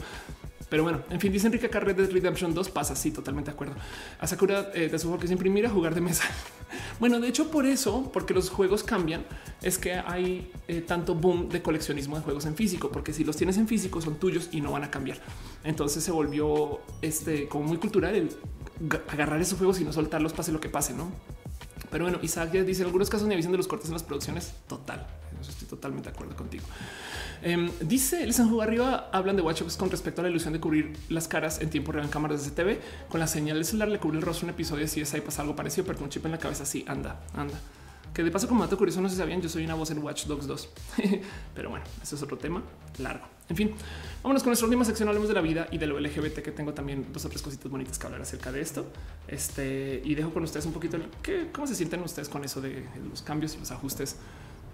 Pero 0.74 0.82
bueno, 0.82 1.02
en 1.08 1.20
fin, 1.20 1.30
dice 1.30 1.46
Enrique 1.46 1.66
acá 1.66 1.78
Red 1.78 1.94
Dead 1.94 2.10
Redemption 2.10 2.52
2 2.52 2.68
pasa. 2.70 2.96
Sí, 2.96 3.12
totalmente 3.12 3.48
de 3.48 3.54
acuerdo. 3.54 3.76
A 4.18 4.26
Sakura 4.26 4.72
eh, 4.74 4.88
de 4.88 4.98
su 4.98 5.16
que 5.18 5.26
es 5.26 5.30
imprimir 5.30 5.64
a 5.66 5.70
jugar 5.70 5.94
de 5.94 6.00
mesa. 6.00 6.24
bueno, 6.98 7.20
de 7.20 7.28
hecho, 7.28 7.48
por 7.48 7.64
eso, 7.64 8.10
porque 8.12 8.34
los 8.34 8.50
juegos 8.50 8.82
cambian, 8.82 9.24
es 9.62 9.78
que 9.78 9.92
hay 9.92 10.50
eh, 10.66 10.80
tanto 10.80 11.14
boom 11.14 11.48
de 11.48 11.62
coleccionismo 11.62 12.16
de 12.16 12.22
juegos 12.22 12.44
en 12.46 12.56
físico, 12.56 12.90
porque 12.90 13.12
si 13.12 13.22
los 13.22 13.36
tienes 13.36 13.56
en 13.56 13.68
físico 13.68 14.00
son 14.00 14.16
tuyos 14.16 14.48
y 14.50 14.62
no 14.62 14.72
van 14.72 14.82
a 14.82 14.90
cambiar. 14.90 15.18
Entonces 15.62 16.02
se 16.02 16.10
volvió 16.10 16.80
este 17.02 17.46
como 17.46 17.66
muy 17.68 17.78
cultural 17.78 18.16
el 18.16 18.30
agarrar 19.06 19.40
esos 19.40 19.56
juegos 19.56 19.80
y 19.80 19.84
no 19.84 19.92
soltarlos, 19.92 20.32
pase 20.32 20.50
lo 20.50 20.58
que 20.60 20.70
pase, 20.70 20.92
no? 20.92 21.12
Pero 21.92 22.02
bueno, 22.02 22.18
Isaac 22.20 22.50
dice 22.50 22.82
en 22.82 22.86
algunos 22.86 23.08
casos 23.08 23.28
ni 23.28 23.34
avisan 23.34 23.52
de 23.52 23.58
los 23.58 23.68
cortes 23.68 23.86
en 23.86 23.92
las 23.92 24.02
producciones. 24.02 24.54
Total. 24.66 25.06
Estoy 25.48 25.68
totalmente 25.68 26.10
de 26.10 26.14
acuerdo 26.14 26.36
contigo. 26.36 26.64
Um, 27.44 27.70
dice 27.80 28.22
el 28.22 28.32
San 28.32 28.48
arriba 28.60 29.10
hablan 29.12 29.36
de 29.36 29.42
Watch 29.42 29.60
Dogs 29.60 29.76
con 29.76 29.90
respecto 29.90 30.20
a 30.20 30.24
la 30.24 30.30
ilusión 30.30 30.52
de 30.52 30.60
cubrir 30.60 30.96
las 31.08 31.28
caras 31.28 31.60
en 31.60 31.68
tiempo 31.68 31.92
real 31.92 32.06
en 32.06 32.10
cámaras 32.10 32.44
de 32.44 32.50
TV 32.52 32.80
con 33.08 33.20
la 33.20 33.26
señal 33.26 33.58
de 33.58 33.64
celular 33.64 33.88
le 33.88 33.98
cubre 33.98 34.18
el 34.18 34.22
rostro 34.22 34.46
un 34.46 34.50
episodio 34.50 34.84
así 34.84 35.00
es 35.00 35.12
ahí 35.14 35.20
pasa 35.20 35.42
algo 35.42 35.54
parecido 35.54 35.86
pero 35.86 35.98
con 35.98 36.04
un 36.04 36.10
chip 36.10 36.24
en 36.24 36.32
la 36.32 36.38
cabeza. 36.38 36.62
Así 36.62 36.84
anda 36.88 37.20
anda. 37.34 37.58
Que 38.14 38.22
de 38.22 38.30
paso 38.30 38.46
como 38.46 38.62
dato 38.62 38.78
curioso 38.78 39.00
no 39.00 39.08
se 39.08 39.16
sabían 39.16 39.42
yo 39.42 39.48
soy 39.48 39.64
una 39.64 39.74
voz 39.74 39.90
en 39.90 39.98
Watch 39.98 40.26
Dogs 40.26 40.46
2 40.46 40.68
pero 41.54 41.70
bueno 41.70 41.84
eso 42.02 42.16
es 42.16 42.22
otro 42.22 42.38
tema 42.38 42.62
largo. 42.98 43.26
En 43.48 43.56
fin 43.56 43.74
vámonos 44.22 44.42
con 44.42 44.50
nuestra 44.50 44.66
última 44.66 44.84
sección. 44.84 45.08
Hablemos 45.08 45.28
de 45.28 45.34
la 45.34 45.42
vida 45.42 45.68
y 45.70 45.78
de 45.78 45.86
lo 45.86 46.00
LGBT 46.00 46.38
que 46.40 46.52
tengo 46.52 46.72
también 46.72 47.06
dos 47.12 47.24
o 47.24 47.28
tres 47.28 47.42
cositas 47.42 47.70
bonitas 47.70 47.98
que 47.98 48.06
hablar 48.06 48.22
acerca 48.22 48.52
de 48.52 48.60
esto. 48.60 48.86
Este 49.28 50.00
y 50.04 50.14
dejo 50.14 50.32
con 50.32 50.44
ustedes 50.44 50.64
un 50.64 50.72
poquito 50.72 50.98
que 51.22 51.50
cómo 51.52 51.66
se 51.66 51.74
sienten 51.74 52.00
ustedes 52.02 52.28
con 52.28 52.44
eso 52.44 52.60
de 52.60 52.86
los 53.10 53.20
cambios 53.22 53.54
y 53.56 53.58
los 53.58 53.70
ajustes 53.70 54.16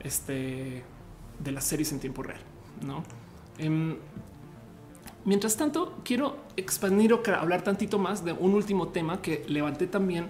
este 0.01 0.83
de 1.39 1.53
las 1.53 1.65
series 1.65 1.93
en 1.93 2.01
tiempo 2.01 2.23
real 2.23 2.41
no? 2.83 3.05
Em, 3.59 3.97
mientras 5.25 5.57
tanto, 5.57 5.99
quiero 6.05 6.37
expandir 6.57 7.13
o 7.13 7.23
hablar 7.39 7.63
tantito 7.63 7.99
más 7.99 8.25
de 8.25 8.33
un 8.33 8.55
último 8.55 8.89
tema 8.89 9.21
que 9.21 9.45
levanté 9.49 9.87
también 9.87 10.29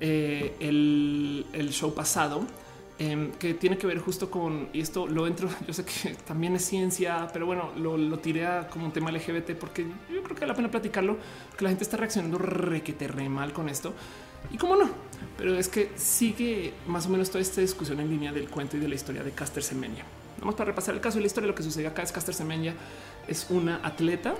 eh, 0.00 0.56
el, 0.60 1.70
show 1.70 1.94
pasado, 1.94 2.44
em, 2.98 3.30
que 3.32 3.54
tiene 3.54 3.78
que 3.78 3.86
ver 3.86 3.98
justo 3.98 4.30
con 4.30 4.68
y 4.72 4.80
esto 4.80 5.06
lo 5.06 5.26
entro. 5.26 5.48
Yo 5.66 5.72
sé 5.72 5.84
que 5.84 6.14
también 6.26 6.56
es 6.56 6.64
ciencia, 6.64 7.28
pero 7.32 7.46
bueno, 7.46 7.70
lo, 7.76 8.18
tiré 8.18 8.46
a 8.46 8.68
como 8.68 8.86
un 8.86 8.92
tema 8.92 9.10
LGBT 9.10 9.52
porque 9.52 9.82
yo 9.82 10.22
creo 10.22 10.34
que 10.34 10.40
vale 10.40 10.46
la 10.46 10.54
pena 10.54 10.70
platicarlo, 10.70 11.18
que 11.56 11.64
la 11.64 11.70
gente 11.70 11.84
está 11.84 11.96
reaccionando 11.96 12.38
requete 12.38 13.08
re 13.08 13.28
mal 13.28 13.52
con 13.52 13.68
esto. 13.68 13.92
Y 14.50 14.56
cómo 14.56 14.76
no, 14.76 14.90
pero 15.36 15.58
es 15.58 15.68
que 15.68 15.90
sigue 15.96 16.74
más 16.86 17.06
o 17.06 17.08
menos 17.10 17.28
toda 17.28 17.40
esta 17.40 17.60
discusión 17.60 18.00
en 18.00 18.10
línea 18.10 18.32
del 18.32 18.48
cuento 18.48 18.76
y 18.76 18.80
de 18.80 18.88
la 18.88 18.94
historia 18.94 19.22
de 19.22 19.32
Caster 19.32 19.62
Semenya. 19.62 20.04
Vamos 20.38 20.54
para 20.54 20.70
repasar 20.70 20.94
el 20.94 21.00
caso 21.00 21.18
y 21.18 21.20
la 21.20 21.26
historia. 21.26 21.48
Lo 21.48 21.54
que 21.54 21.62
sucedió 21.62 21.88
acá 21.88 22.02
es 22.02 22.12
Caster 22.12 22.34
Semenya 22.34 22.74
es 23.28 23.46
una 23.50 23.80
atleta 23.84 24.34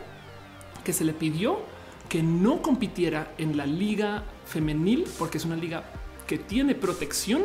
que 0.85 0.93
se 0.93 1.05
le 1.05 1.13
pidió 1.13 1.61
que 2.09 2.23
no 2.23 2.61
compitiera 2.61 3.33
en 3.39 3.57
la 3.57 3.65
liga 3.65 4.25
femenil 4.45 5.07
porque 5.19 5.39
es 5.39 5.45
una 5.45 5.57
liga 5.57 5.85
que 6.27 6.39
tiene 6.39 6.75
protección 6.75 7.45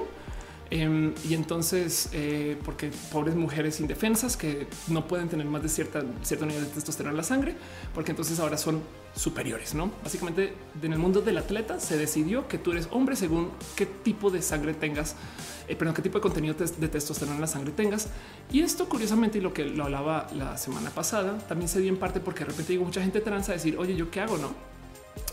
Em, 0.69 1.13
y 1.27 1.33
entonces, 1.33 2.09
eh, 2.11 2.57
porque 2.65 2.91
pobres 3.11 3.35
mujeres 3.35 3.79
indefensas 3.79 4.35
que 4.35 4.67
no 4.89 5.07
pueden 5.07 5.29
tener 5.29 5.45
más 5.45 5.63
de 5.63 5.69
cierta, 5.69 6.03
cierto 6.23 6.45
nivel 6.45 6.65
de 6.65 6.69
testosterona 6.69 7.11
en 7.11 7.17
la 7.17 7.23
sangre, 7.23 7.55
porque 7.93 8.11
entonces 8.11 8.39
ahora 8.39 8.57
son 8.57 8.81
superiores, 9.15 9.73
¿no? 9.73 9.91
Básicamente 10.03 10.53
en 10.81 10.93
el 10.93 10.99
mundo 10.99 11.21
del 11.21 11.37
atleta 11.37 11.79
se 11.79 11.97
decidió 11.97 12.47
que 12.47 12.57
tú 12.57 12.73
eres 12.73 12.89
hombre 12.91 13.15
según 13.15 13.49
qué 13.75 13.85
tipo 13.85 14.29
de 14.29 14.41
sangre 14.41 14.73
tengas, 14.73 15.15
eh, 15.67 15.75
perdón, 15.75 15.95
qué 15.95 16.01
tipo 16.01 16.17
de 16.17 16.21
contenido 16.21 16.53
de 16.53 16.87
testosterona 16.87 17.35
en 17.35 17.41
la 17.41 17.47
sangre 17.47 17.71
tengas. 17.71 18.09
Y 18.51 18.61
esto 18.61 18.89
curiosamente, 18.89 19.37
y 19.37 19.41
lo 19.41 19.53
que 19.53 19.63
lo 19.65 19.85
hablaba 19.85 20.27
la 20.35 20.57
semana 20.57 20.89
pasada, 20.89 21.37
también 21.47 21.69
se 21.69 21.79
dio 21.79 21.89
en 21.89 21.97
parte 21.97 22.19
porque 22.19 22.39
de 22.39 22.51
repente 22.51 22.73
digo 22.73 22.83
mucha 22.83 23.01
gente 23.01 23.21
trans 23.21 23.47
a 23.49 23.53
decir, 23.53 23.77
oye, 23.77 23.95
¿yo 23.95 24.11
qué 24.11 24.19
hago? 24.19 24.37
No. 24.37 24.49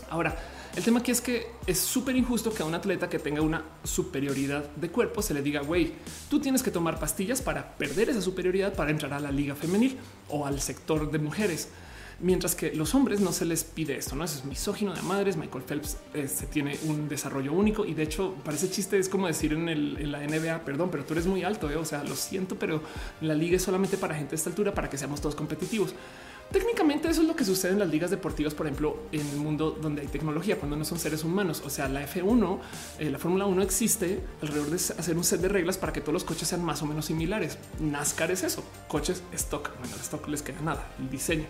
Ahora, 0.09 0.35
el 0.75 0.83
tema 0.83 0.99
aquí 0.99 1.11
es 1.11 1.21
que 1.21 1.47
es 1.65 1.79
súper 1.79 2.15
injusto 2.15 2.53
que 2.53 2.61
a 2.61 2.65
un 2.65 2.75
atleta 2.75 3.07
que 3.07 3.17
tenga 3.17 3.41
una 3.41 3.63
superioridad 3.83 4.69
de 4.75 4.89
cuerpo 4.89 5.21
se 5.21 5.33
le 5.33 5.41
diga, 5.41 5.61
güey, 5.61 5.93
tú 6.29 6.39
tienes 6.39 6.61
que 6.63 6.71
tomar 6.71 6.99
pastillas 6.99 7.41
para 7.41 7.75
perder 7.77 8.09
esa 8.09 8.21
superioridad 8.21 8.73
para 8.73 8.91
entrar 8.91 9.13
a 9.13 9.19
la 9.19 9.31
liga 9.31 9.55
femenil 9.55 9.97
o 10.29 10.45
al 10.45 10.59
sector 10.59 11.09
de 11.09 11.19
mujeres. 11.19 11.69
Mientras 12.19 12.55
que 12.55 12.73
los 12.73 12.95
hombres 12.95 13.19
no 13.19 13.33
se 13.33 13.43
les 13.43 13.65
pide 13.65 13.97
esto, 13.97 14.15
no 14.15 14.23
Eso 14.23 14.39
es 14.39 14.45
misógino 14.45 14.93
de 14.93 15.01
madres. 15.01 15.35
Michael 15.35 15.63
Phelps 15.63 15.97
eh, 16.13 16.29
se 16.29 16.47
tiene 16.47 16.77
un 16.85 17.09
desarrollo 17.09 17.51
único 17.51 17.85
y 17.85 17.93
de 17.93 18.03
hecho 18.03 18.35
parece 18.43 18.69
chiste. 18.69 18.97
Es 18.97 19.09
como 19.09 19.27
decir 19.27 19.51
en, 19.51 20.11
la 20.11 20.19
NBA, 20.19 20.63
perdón, 20.63 20.89
pero 20.91 21.03
tú 21.03 21.13
eres 21.13 21.25
muy 21.25 21.43
alto. 21.43 21.69
Eh, 21.69 21.75
o 21.75 21.83
sea, 21.83 22.05
lo 22.05 22.15
siento, 22.15 22.55
pero 22.55 22.81
la 23.19 23.33
liga 23.33 23.57
es 23.57 23.63
solamente 23.63 23.97
para 23.97 24.15
gente 24.15 24.31
de 24.31 24.35
esta 24.37 24.49
altura 24.49 24.73
para 24.73 24.89
que 24.89 24.97
seamos 24.97 25.19
todos 25.19 25.35
competitivos. 25.35 25.93
Técnicamente 26.51 27.09
eso 27.09 27.21
es 27.21 27.27
lo 27.27 27.35
que 27.35 27.43
sucede 27.43 27.73
en 27.73 27.79
las 27.79 27.89
ligas 27.89 28.11
deportivas, 28.11 28.53
por 28.53 28.67
ejemplo, 28.67 28.97
en 29.11 29.27
el 29.27 29.37
mundo 29.37 29.71
donde 29.71 30.01
hay 30.03 30.07
tecnología, 30.07 30.57
cuando 30.57 30.77
no 30.77 30.85
son 30.85 30.99
seres 30.99 31.23
humanos. 31.23 31.63
O 31.65 31.69
sea, 31.69 31.89
la 31.89 32.07
F1, 32.07 32.59
eh, 32.99 33.09
la 33.09 33.19
Fórmula 33.19 33.45
1 33.45 33.61
existe 33.61 34.21
alrededor 34.41 34.69
de 34.69 34.75
hacer 34.75 35.17
un 35.17 35.23
set 35.23 35.41
de 35.41 35.49
reglas 35.49 35.77
para 35.77 35.91
que 35.91 36.01
todos 36.01 36.13
los 36.13 36.23
coches 36.23 36.47
sean 36.47 36.63
más 36.63 36.81
o 36.81 36.85
menos 36.85 37.05
similares. 37.05 37.57
NASCAR 37.79 38.31
es 38.31 38.43
eso, 38.43 38.63
coches 38.87 39.23
stock. 39.33 39.71
Bueno, 39.79 39.95
stock 39.97 40.27
les 40.27 40.43
queda 40.43 40.61
nada, 40.61 40.87
el 40.99 41.09
diseño. 41.09 41.45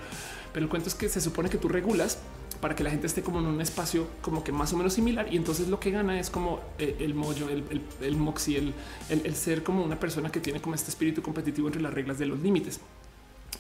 Pero 0.54 0.64
el 0.64 0.70
cuento 0.70 0.88
es 0.88 0.96
que 0.96 1.10
se 1.10 1.20
supone 1.20 1.50
que 1.50 1.58
tú 1.58 1.68
regulas 1.68 2.18
para 2.62 2.76
que 2.76 2.84
la 2.84 2.90
gente 2.90 3.08
esté 3.08 3.22
como 3.22 3.40
en 3.40 3.46
un 3.46 3.62
espacio 3.62 4.08
como 4.22 4.44
que 4.44 4.52
más 4.52 4.74
o 4.74 4.78
menos 4.78 4.94
similar 4.94 5.28
y 5.32 5.38
entonces 5.38 5.68
lo 5.68 5.80
que 5.80 5.92
gana 5.92 6.20
es 6.20 6.30
como 6.30 6.62
eh, 6.80 6.96
el 7.00 7.14
mollo, 7.14 7.50
el, 7.50 7.64
el, 7.70 7.82
el 8.02 8.16
moxie, 8.16 8.58
el, 8.58 8.74
el, 9.10 9.36
ser 9.36 9.64
como 9.64 9.84
una 9.84 10.00
persona 10.00 10.32
que 10.32 10.40
tiene 10.40 10.62
como 10.62 10.74
este 10.74 10.90
espíritu 10.90 11.22
competitivo 11.22 11.68
entre 11.68 11.82
las 11.82 11.94
reglas 11.94 12.18
de 12.18 12.26
los 12.26 12.40
límites. 12.40 12.80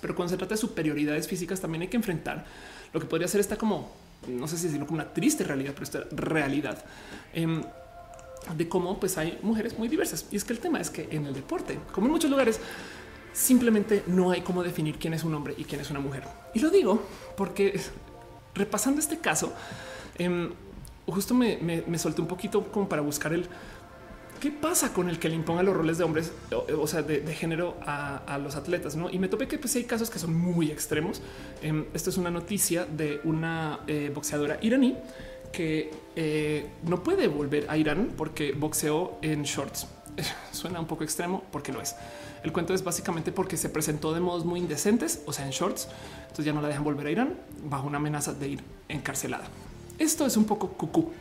Pero 0.06 0.16
cuando 0.16 0.30
se 0.30 0.38
trata 0.38 0.54
de 0.54 0.62
superioridades 0.62 1.28
físicas 1.28 1.60
también 1.60 1.82
hay 1.82 1.88
que 1.88 1.98
enfrentar 1.98 2.46
lo 2.94 3.00
que 3.00 3.08
podría 3.08 3.28
ser 3.28 3.42
esta 3.42 3.58
como, 3.58 3.92
no 4.28 4.48
sé 4.48 4.56
si 4.56 4.68
decirlo 4.68 4.86
como 4.86 5.02
una 5.02 5.12
triste 5.12 5.44
realidad, 5.44 5.72
pero 5.74 5.84
esta 5.84 6.04
realidad 6.12 6.86
em, 7.34 7.64
de 8.56 8.70
cómo 8.70 9.00
pues 9.00 9.18
hay 9.18 9.40
mujeres 9.42 9.80
muy 9.80 9.88
diversas. 9.88 10.28
Y 10.30 10.36
es 10.36 10.44
que 10.44 10.54
el 10.54 10.60
tema 10.60 10.80
es 10.80 10.92
que 10.92 11.08
en 11.10 11.26
el 11.26 11.34
deporte, 11.34 11.80
como 11.92 12.06
en 12.06 12.14
muchos 12.14 12.30
lugares, 12.30 12.60
simplemente 13.34 14.04
no 14.06 14.30
hay 14.30 14.42
cómo 14.42 14.62
definir 14.62 15.00
quién 15.00 15.16
es 15.16 15.24
un 15.24 15.34
hombre 15.34 15.56
y 15.58 15.64
quién 15.64 15.82
es 15.82 15.90
una 15.90 16.02
mujer. 16.02 16.22
Y 16.54 16.60
lo 16.60 16.70
digo 16.70 17.02
porque 17.36 17.82
repasando 18.54 19.02
este 19.02 19.18
caso, 19.18 19.54
em, 20.20 20.52
justo 21.08 21.34
me, 21.34 21.58
me 21.88 21.98
solté 21.98 22.22
un 22.22 22.28
poquito 22.28 22.62
como 22.72 22.88
para 22.88 23.02
buscar 23.02 23.34
el 23.34 23.48
¿Qué 24.46 24.52
pasa 24.52 24.94
con 24.94 25.10
el 25.10 25.18
que 25.18 25.28
le 25.28 25.34
imponga 25.34 25.64
los 25.64 25.76
roles 25.76 25.98
de 25.98 26.04
hombres, 26.04 26.32
o, 26.52 26.86
sea, 26.86 27.02
de, 27.02 27.34
género 27.34 27.78
a, 27.82 28.38
los 28.38 28.56
atletas? 28.56 28.96
¿no? 28.96 29.10
Y 29.10 29.18
me 29.18 29.28
topé 29.28 29.48
que 29.48 29.58
pues, 29.58 29.76
hay 29.76 29.86
casos 29.86 30.12
que 30.12 30.20
son 30.20 30.36
muy 30.36 30.70
extremos. 30.70 31.20
Em, 31.64 31.86
esto 31.96 32.12
es 32.12 32.18
una 32.18 32.30
noticia 32.30 32.86
de 32.86 33.22
una 33.24 33.80
eh, 33.88 34.12
boxeadora 34.14 34.60
iraní 34.62 34.98
que 35.52 35.90
eh, 36.16 36.68
no 36.84 37.02
puede 37.02 37.28
volver 37.28 37.66
a 37.70 37.76
Irán 37.76 38.14
porque 38.16 38.52
boxeó 38.52 39.18
en 39.24 39.42
shorts. 39.42 39.88
Suena 40.52 40.80
un 40.80 40.86
poco 40.86 41.04
extremo 41.04 41.44
porque 41.52 41.74
lo 41.74 41.82
es. 41.82 41.96
El 42.44 42.54
cuento 42.54 42.76
es 42.76 42.84
básicamente 42.84 43.32
porque 43.32 43.58
se 43.58 43.70
presentó 43.70 44.14
de 44.14 44.20
modos 44.20 44.46
muy 44.46 44.60
indecentes, 44.60 45.24
o 45.26 45.34
sea, 45.34 45.46
en 45.46 45.54
shorts. 45.54 45.88
Entonces 46.22 46.46
ya 46.46 46.54
no 46.54 46.62
la 46.62 46.68
dejan 46.68 46.84
volver 46.84 47.08
a 47.08 47.10
Irán 47.10 47.34
bajo 47.64 47.88
una 47.88 47.98
amenaza 47.98 48.32
de 48.36 48.48
ir 48.48 48.64
encarcelada. 48.90 49.46
Esto 49.98 50.24
es 50.28 50.38
un 50.38 50.46
poco 50.46 50.68
cucú 50.74 51.12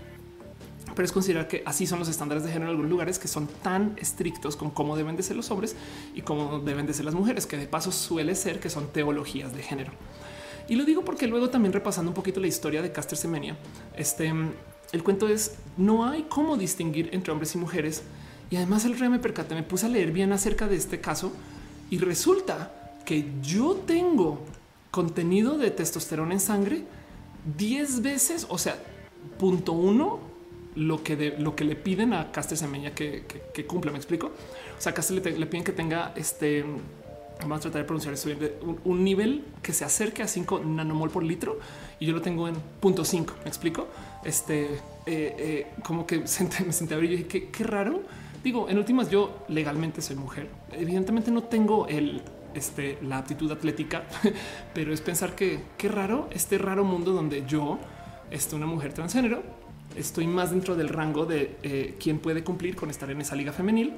pero 0.95 1.07
es 1.07 1.13
considerar 1.13 1.49
que 1.49 1.63
así 1.67 1.87
son 1.87 1.99
los 1.99 2.09
estándares 2.09 2.45
de 2.45 2.51
género 2.51 2.67
en 2.67 2.71
algunos 2.71 2.91
lugares 2.91 3.19
que 3.19 3.29
son 3.29 3.47
tan 3.63 3.97
estrictos 3.99 4.57
con 4.57 4.71
cómo 4.71 4.97
deben 4.97 5.17
de 5.17 5.23
ser 5.23 5.37
los 5.37 5.51
hombres 5.51 5.77
y 6.15 6.23
cómo 6.23 6.61
deben 6.61 6.87
de 6.87 6.95
ser 6.95 7.05
las 7.05 7.15
mujeres, 7.15 7.47
que 7.47 7.57
de 7.57 7.67
paso 7.67 7.93
suele 7.93 8.35
ser 8.35 8.61
que 8.61 8.71
son 8.71 8.89
teologías 8.89 9.55
de 9.55 9.63
género. 9.63 9.93
Y 10.69 10.77
lo 10.77 10.85
digo 10.85 11.05
porque 11.05 11.27
luego 11.27 11.51
también 11.51 11.73
repasando 11.73 12.11
un 12.11 12.15
poquito 12.15 12.41
la 12.41 12.47
historia 12.47 12.81
de 12.81 12.93
Caster 12.93 13.19
Semenya, 13.19 13.57
este 13.97 14.33
el 14.93 15.03
cuento 15.03 15.29
es 15.29 15.57
no 15.77 16.07
hay 16.07 16.27
cómo 16.29 16.57
distinguir 16.57 17.11
entre 17.13 17.33
hombres 17.33 17.55
y 17.57 17.59
mujeres. 17.59 18.03
Y 18.49 18.57
además 18.57 18.85
el 18.85 18.97
rey 18.97 19.09
me 19.09 19.19
percaté, 19.19 19.55
me 19.57 19.65
puse 19.65 19.87
a 19.87 19.89
leer 19.89 20.13
bien 20.13 20.33
acerca 20.33 20.69
de 20.69 20.77
este 20.77 21.01
caso 21.01 21.33
y 21.91 21.99
resulta 21.99 22.95
que 23.05 23.33
yo 23.43 23.75
tengo 23.75 24.41
contenido 24.93 25.59
de 25.59 25.73
testosterona 25.73 26.35
en 26.35 26.41
sangre 26.41 26.85
10 27.57 28.03
veces, 28.03 28.47
o 28.49 28.57
sea, 28.57 28.79
punto 29.39 29.73
uno 29.73 30.21
lo 30.77 31.03
que, 31.03 31.35
lo 31.39 31.55
que 31.55 31.65
le 31.65 31.77
piden 31.77 32.13
a 32.13 32.33
Caster 32.33 32.59
Semenya 32.59 32.95
que, 32.95 33.25
que, 33.53 33.67
cumpla. 33.67 33.93
Me 33.93 33.99
explico. 33.99 34.27
O 34.27 34.81
sea, 34.81 34.93
Caster 34.93 35.17
le, 35.39 35.47
piden 35.47 35.65
que 35.65 35.73
tenga 35.73 36.13
este. 36.17 36.65
Vamos 37.41 37.59
a 37.59 37.61
tratar 37.63 37.83
de 37.83 37.87
pronunciar 37.87 38.15
esto 38.15 38.31
Un, 38.85 39.03
nivel 39.03 39.45
que 39.61 39.73
se 39.73 39.85
acerque 39.85 40.23
a 40.23 40.29
5 40.29 40.61
nanomol 40.61 41.11
por 41.11 41.25
litro 41.25 41.59
y 41.99 42.07
yo 42.07 42.13
lo 42.15 42.23
tengo 42.23 42.49
en 42.49 42.55
punto 42.81 43.05
5. 43.05 43.35
Me 43.43 43.49
explico. 43.49 43.89
Este 44.25 44.65
eh, 44.65 44.79
eh, 45.07 45.67
como 45.83 46.07
que 46.07 46.21
me 46.21 46.27
senté 46.27 46.95
a 46.95 46.97
ver 46.97 47.05
y 47.05 47.17
dije 47.17 47.49
qué, 47.51 47.65
raro. 47.65 48.03
Digo, 48.43 48.69
en 48.69 48.79
últimas, 48.79 49.11
yo 49.11 49.45
legalmente 49.49 50.03
soy 50.03 50.17
mujer. 50.17 50.49
Evidentemente 50.73 51.31
no 51.31 51.45
tengo 51.45 51.87
el, 51.89 52.23
este, 52.55 52.99
la 53.03 53.19
aptitud 53.19 53.51
atlética, 53.51 54.05
pero 54.75 54.93
es 54.93 55.01
pensar 55.01 55.35
que 55.35 55.61
qué 55.79 55.89
raro 55.89 56.29
este 56.31 56.59
raro 56.59 56.85
mundo 56.85 57.13
donde 57.13 57.45
yo, 57.47 57.79
este, 58.31 58.55
una 58.55 58.67
mujer 58.67 58.93
transgénero, 58.93 59.43
estoy 59.97 60.27
más 60.27 60.51
dentro 60.51 60.75
del 60.77 60.89
rango 60.89 61.27
de 61.27 61.57
eh, 61.63 61.95
quién 61.99 62.19
puede 62.19 62.43
cumplir 62.45 62.77
con 62.77 62.91
estar 62.91 63.11
en 63.11 63.21
esa 63.21 63.37
liga 63.37 63.53
femenil 63.53 63.95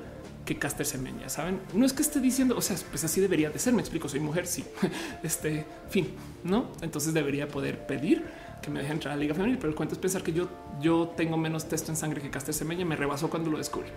que 0.47 0.57
Caster 0.57 0.87
Semen. 0.87 1.19
Ya 1.21 1.29
saben, 1.29 1.61
no 1.75 1.85
es 1.85 1.93
que 1.93 2.03
esté 2.03 2.21
diciendo, 2.21 2.57
o 2.57 2.63
sea, 2.63 2.77
pues 2.91 3.05
así 3.05 3.21
debería 3.21 3.51
de 3.51 3.59
ser. 3.59 3.75
Me 3.75 3.81
explico, 3.81 4.09
soy 4.09 4.21
mujer. 4.21 4.47
Sí, 4.47 4.65
este 5.23 5.67
fin, 5.91 6.09
no? 6.45 6.69
Entonces 6.81 7.13
debería 7.13 7.49
poder 7.49 7.87
pedir 7.87 8.25
que 8.63 8.71
me 8.71 8.81
deje 8.81 8.93
entrar 8.93 9.13
a 9.13 9.17
la 9.17 9.21
liga 9.21 9.35
femenil, 9.35 9.59
pero 9.59 9.69
el 9.69 9.75
cuento 9.75 9.95
es 9.95 10.01
pensar 10.01 10.23
que 10.23 10.33
yo, 10.33 10.49
yo 10.81 11.13
tengo 11.17 11.37
menos 11.37 11.69
texto 11.69 11.91
en 11.91 11.97
sangre 11.97 12.23
que 12.23 12.31
Caster 12.31 12.55
Semeña. 12.55 12.85
Me 12.85 12.97
rebasó 12.97 13.29
cuando 13.29 13.51
lo 13.51 13.59
descubrí. 13.59 13.89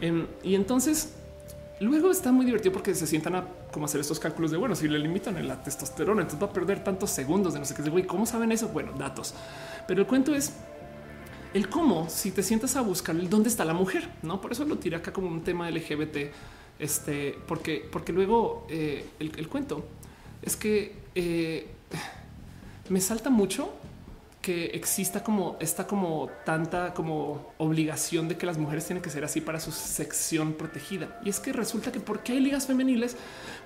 Em, 0.00 0.26
y 0.42 0.54
entonces 0.54 1.14
luego 1.80 2.10
está 2.10 2.32
muy 2.32 2.46
divertido 2.46 2.72
porque 2.72 2.94
se 2.94 3.06
sientan 3.06 3.34
a 3.34 3.44
como 3.72 3.84
hacer 3.84 4.00
estos 4.00 4.18
cálculos 4.18 4.50
de 4.50 4.56
bueno, 4.56 4.74
si 4.74 4.88
le 4.88 4.98
limitan 4.98 5.46
la 5.46 5.62
testosterona, 5.62 6.22
entonces 6.22 6.42
va 6.42 6.50
a 6.50 6.52
perder 6.52 6.82
tantos 6.82 7.10
segundos 7.10 7.54
de 7.54 7.60
no 7.60 7.64
sé 7.64 7.74
qué. 7.74 7.82
Güey, 7.90 8.04
¿cómo 8.04 8.24
saben 8.24 8.52
eso? 8.52 8.68
Bueno, 8.68 8.92
datos. 8.92 9.34
Pero 9.86 10.02
el 10.02 10.06
cuento 10.06 10.34
es 10.34 10.52
el 11.58 11.68
cómo, 11.68 12.08
si 12.08 12.30
te 12.30 12.42
sientas 12.42 12.76
a 12.76 12.82
buscar 12.82 13.16
el 13.16 13.28
dónde 13.28 13.48
está 13.48 13.64
la 13.64 13.74
mujer, 13.74 14.08
no? 14.22 14.40
Por 14.40 14.52
eso 14.52 14.64
lo 14.64 14.78
tiré 14.78 14.96
acá 14.96 15.12
como 15.12 15.26
un 15.26 15.42
tema 15.42 15.68
LGBT, 15.68 16.32
este, 16.78 17.36
porque, 17.48 17.86
porque 17.90 18.12
luego 18.12 18.64
eh, 18.70 19.04
el, 19.18 19.48
cuento 19.48 19.84
es 20.40 20.54
que 20.54 20.94
eh, 21.16 21.66
me 22.88 23.00
salta 23.00 23.28
mucho 23.28 23.72
que 24.40 24.66
exista 24.66 25.24
como 25.24 25.56
esta 25.58 25.88
como 25.88 26.30
tanta 26.46 26.94
como 26.94 27.52
obligación 27.58 28.28
de 28.28 28.38
que 28.38 28.46
las 28.46 28.56
mujeres 28.56 28.86
tienen 28.86 29.02
que 29.02 29.10
ser 29.10 29.24
así 29.24 29.40
para 29.40 29.58
su 29.58 29.72
sección 29.72 30.52
protegida. 30.52 31.20
Y 31.24 31.28
es 31.28 31.40
que 31.40 31.52
resulta 31.52 31.90
que 31.90 31.98
¿por 31.98 32.22
qué 32.22 32.34
hay 32.34 32.40
ligas 32.40 32.66
femeniles? 32.68 33.16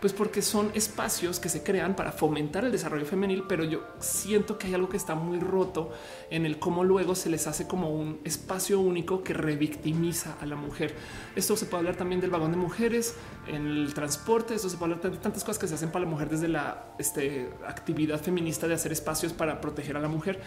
Pues 0.02 0.12
porque 0.12 0.42
son 0.42 0.72
espacios 0.74 1.38
que 1.38 1.48
se 1.48 1.62
crean 1.62 1.94
para 1.94 2.10
fomentar 2.10 2.64
el 2.64 2.72
desarrollo 2.72 3.06
femenil, 3.06 3.44
pero 3.48 3.62
yo 3.62 3.84
siento 4.00 4.58
que 4.58 4.66
hay 4.66 4.74
algo 4.74 4.88
que 4.88 4.96
está 4.96 5.14
muy 5.14 5.38
roto 5.38 5.92
en 6.28 6.44
el 6.44 6.58
cómo 6.58 6.82
luego 6.82 7.14
se 7.14 7.30
les 7.30 7.46
hace 7.46 7.68
como 7.68 7.88
un 7.88 8.18
espacio 8.24 8.80
único 8.80 9.22
que 9.22 9.32
revictimiza 9.32 10.36
a 10.40 10.46
la 10.46 10.56
mujer. 10.56 10.96
Esto 11.36 11.56
se 11.56 11.66
puede 11.66 11.82
hablar 11.82 11.94
también 11.94 12.20
del 12.20 12.30
vagón 12.30 12.50
de 12.50 12.56
mujeres 12.56 13.14
en 13.46 13.64
el 13.64 13.94
transporte. 13.94 14.56
Esto 14.56 14.68
se 14.68 14.76
puede 14.76 14.94
hablar 14.94 15.12
de 15.12 15.18
tantas 15.18 15.44
cosas 15.44 15.60
que 15.60 15.68
se 15.68 15.76
hacen 15.76 15.92
para 15.92 16.04
la 16.04 16.10
mujer 16.10 16.28
desde 16.28 16.48
la 16.48 16.94
este, 16.98 17.50
actividad 17.64 18.20
feminista 18.20 18.66
de 18.66 18.74
hacer 18.74 18.90
espacios 18.90 19.32
para 19.32 19.60
proteger 19.60 19.96
a 19.96 20.00
la 20.00 20.08
mujer 20.08 20.40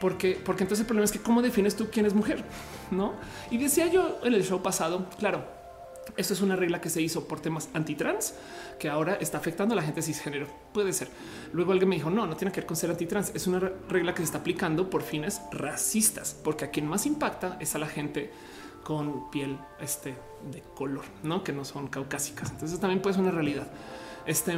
porque, 0.00 0.40
porque 0.44 0.62
entonces 0.62 0.82
el 0.82 0.86
problema 0.86 1.06
es 1.06 1.10
que 1.10 1.20
cómo 1.20 1.42
defines 1.42 1.74
tú 1.74 1.88
quién 1.90 2.06
es 2.06 2.14
mujer, 2.14 2.44
no? 2.90 3.14
Y 3.50 3.58
decía 3.58 3.88
yo 3.88 4.20
en 4.22 4.34
el 4.34 4.44
show 4.44 4.62
pasado, 4.62 5.06
claro, 5.18 5.55
esto 6.16 6.34
es 6.34 6.40
una 6.40 6.56
regla 6.56 6.80
que 6.80 6.90
se 6.90 7.02
hizo 7.02 7.26
por 7.26 7.40
temas 7.40 7.68
antitrans 7.74 8.34
que 8.78 8.88
ahora 8.88 9.14
está 9.14 9.38
afectando 9.38 9.74
a 9.74 9.76
la 9.76 9.82
gente 9.82 10.02
cisgénero. 10.02 10.46
Puede 10.72 10.92
ser. 10.92 11.08
Luego 11.52 11.72
alguien 11.72 11.88
me 11.88 11.96
dijo 11.96 12.10
no, 12.10 12.26
no 12.26 12.36
tiene 12.36 12.52
que 12.52 12.60
ver 12.60 12.66
con 12.66 12.76
ser 12.76 12.90
antitrans. 12.90 13.32
Es 13.34 13.46
una 13.46 13.58
regla 13.88 14.12
que 14.12 14.18
se 14.18 14.24
está 14.24 14.38
aplicando 14.38 14.88
por 14.88 15.02
fines 15.02 15.40
racistas, 15.52 16.36
porque 16.42 16.64
a 16.64 16.70
quien 16.70 16.86
más 16.86 17.06
impacta 17.06 17.56
es 17.60 17.74
a 17.74 17.78
la 17.78 17.86
gente 17.86 18.30
con 18.84 19.30
piel 19.30 19.58
este 19.80 20.14
de 20.52 20.62
color, 20.76 21.04
no 21.24 21.42
que 21.42 21.52
no 21.52 21.64
son 21.64 21.88
caucásicas. 21.88 22.50
Entonces 22.50 22.78
también 22.78 23.02
puede 23.02 23.14
ser 23.14 23.24
una 23.24 23.32
realidad. 23.32 23.66
Este, 24.26 24.54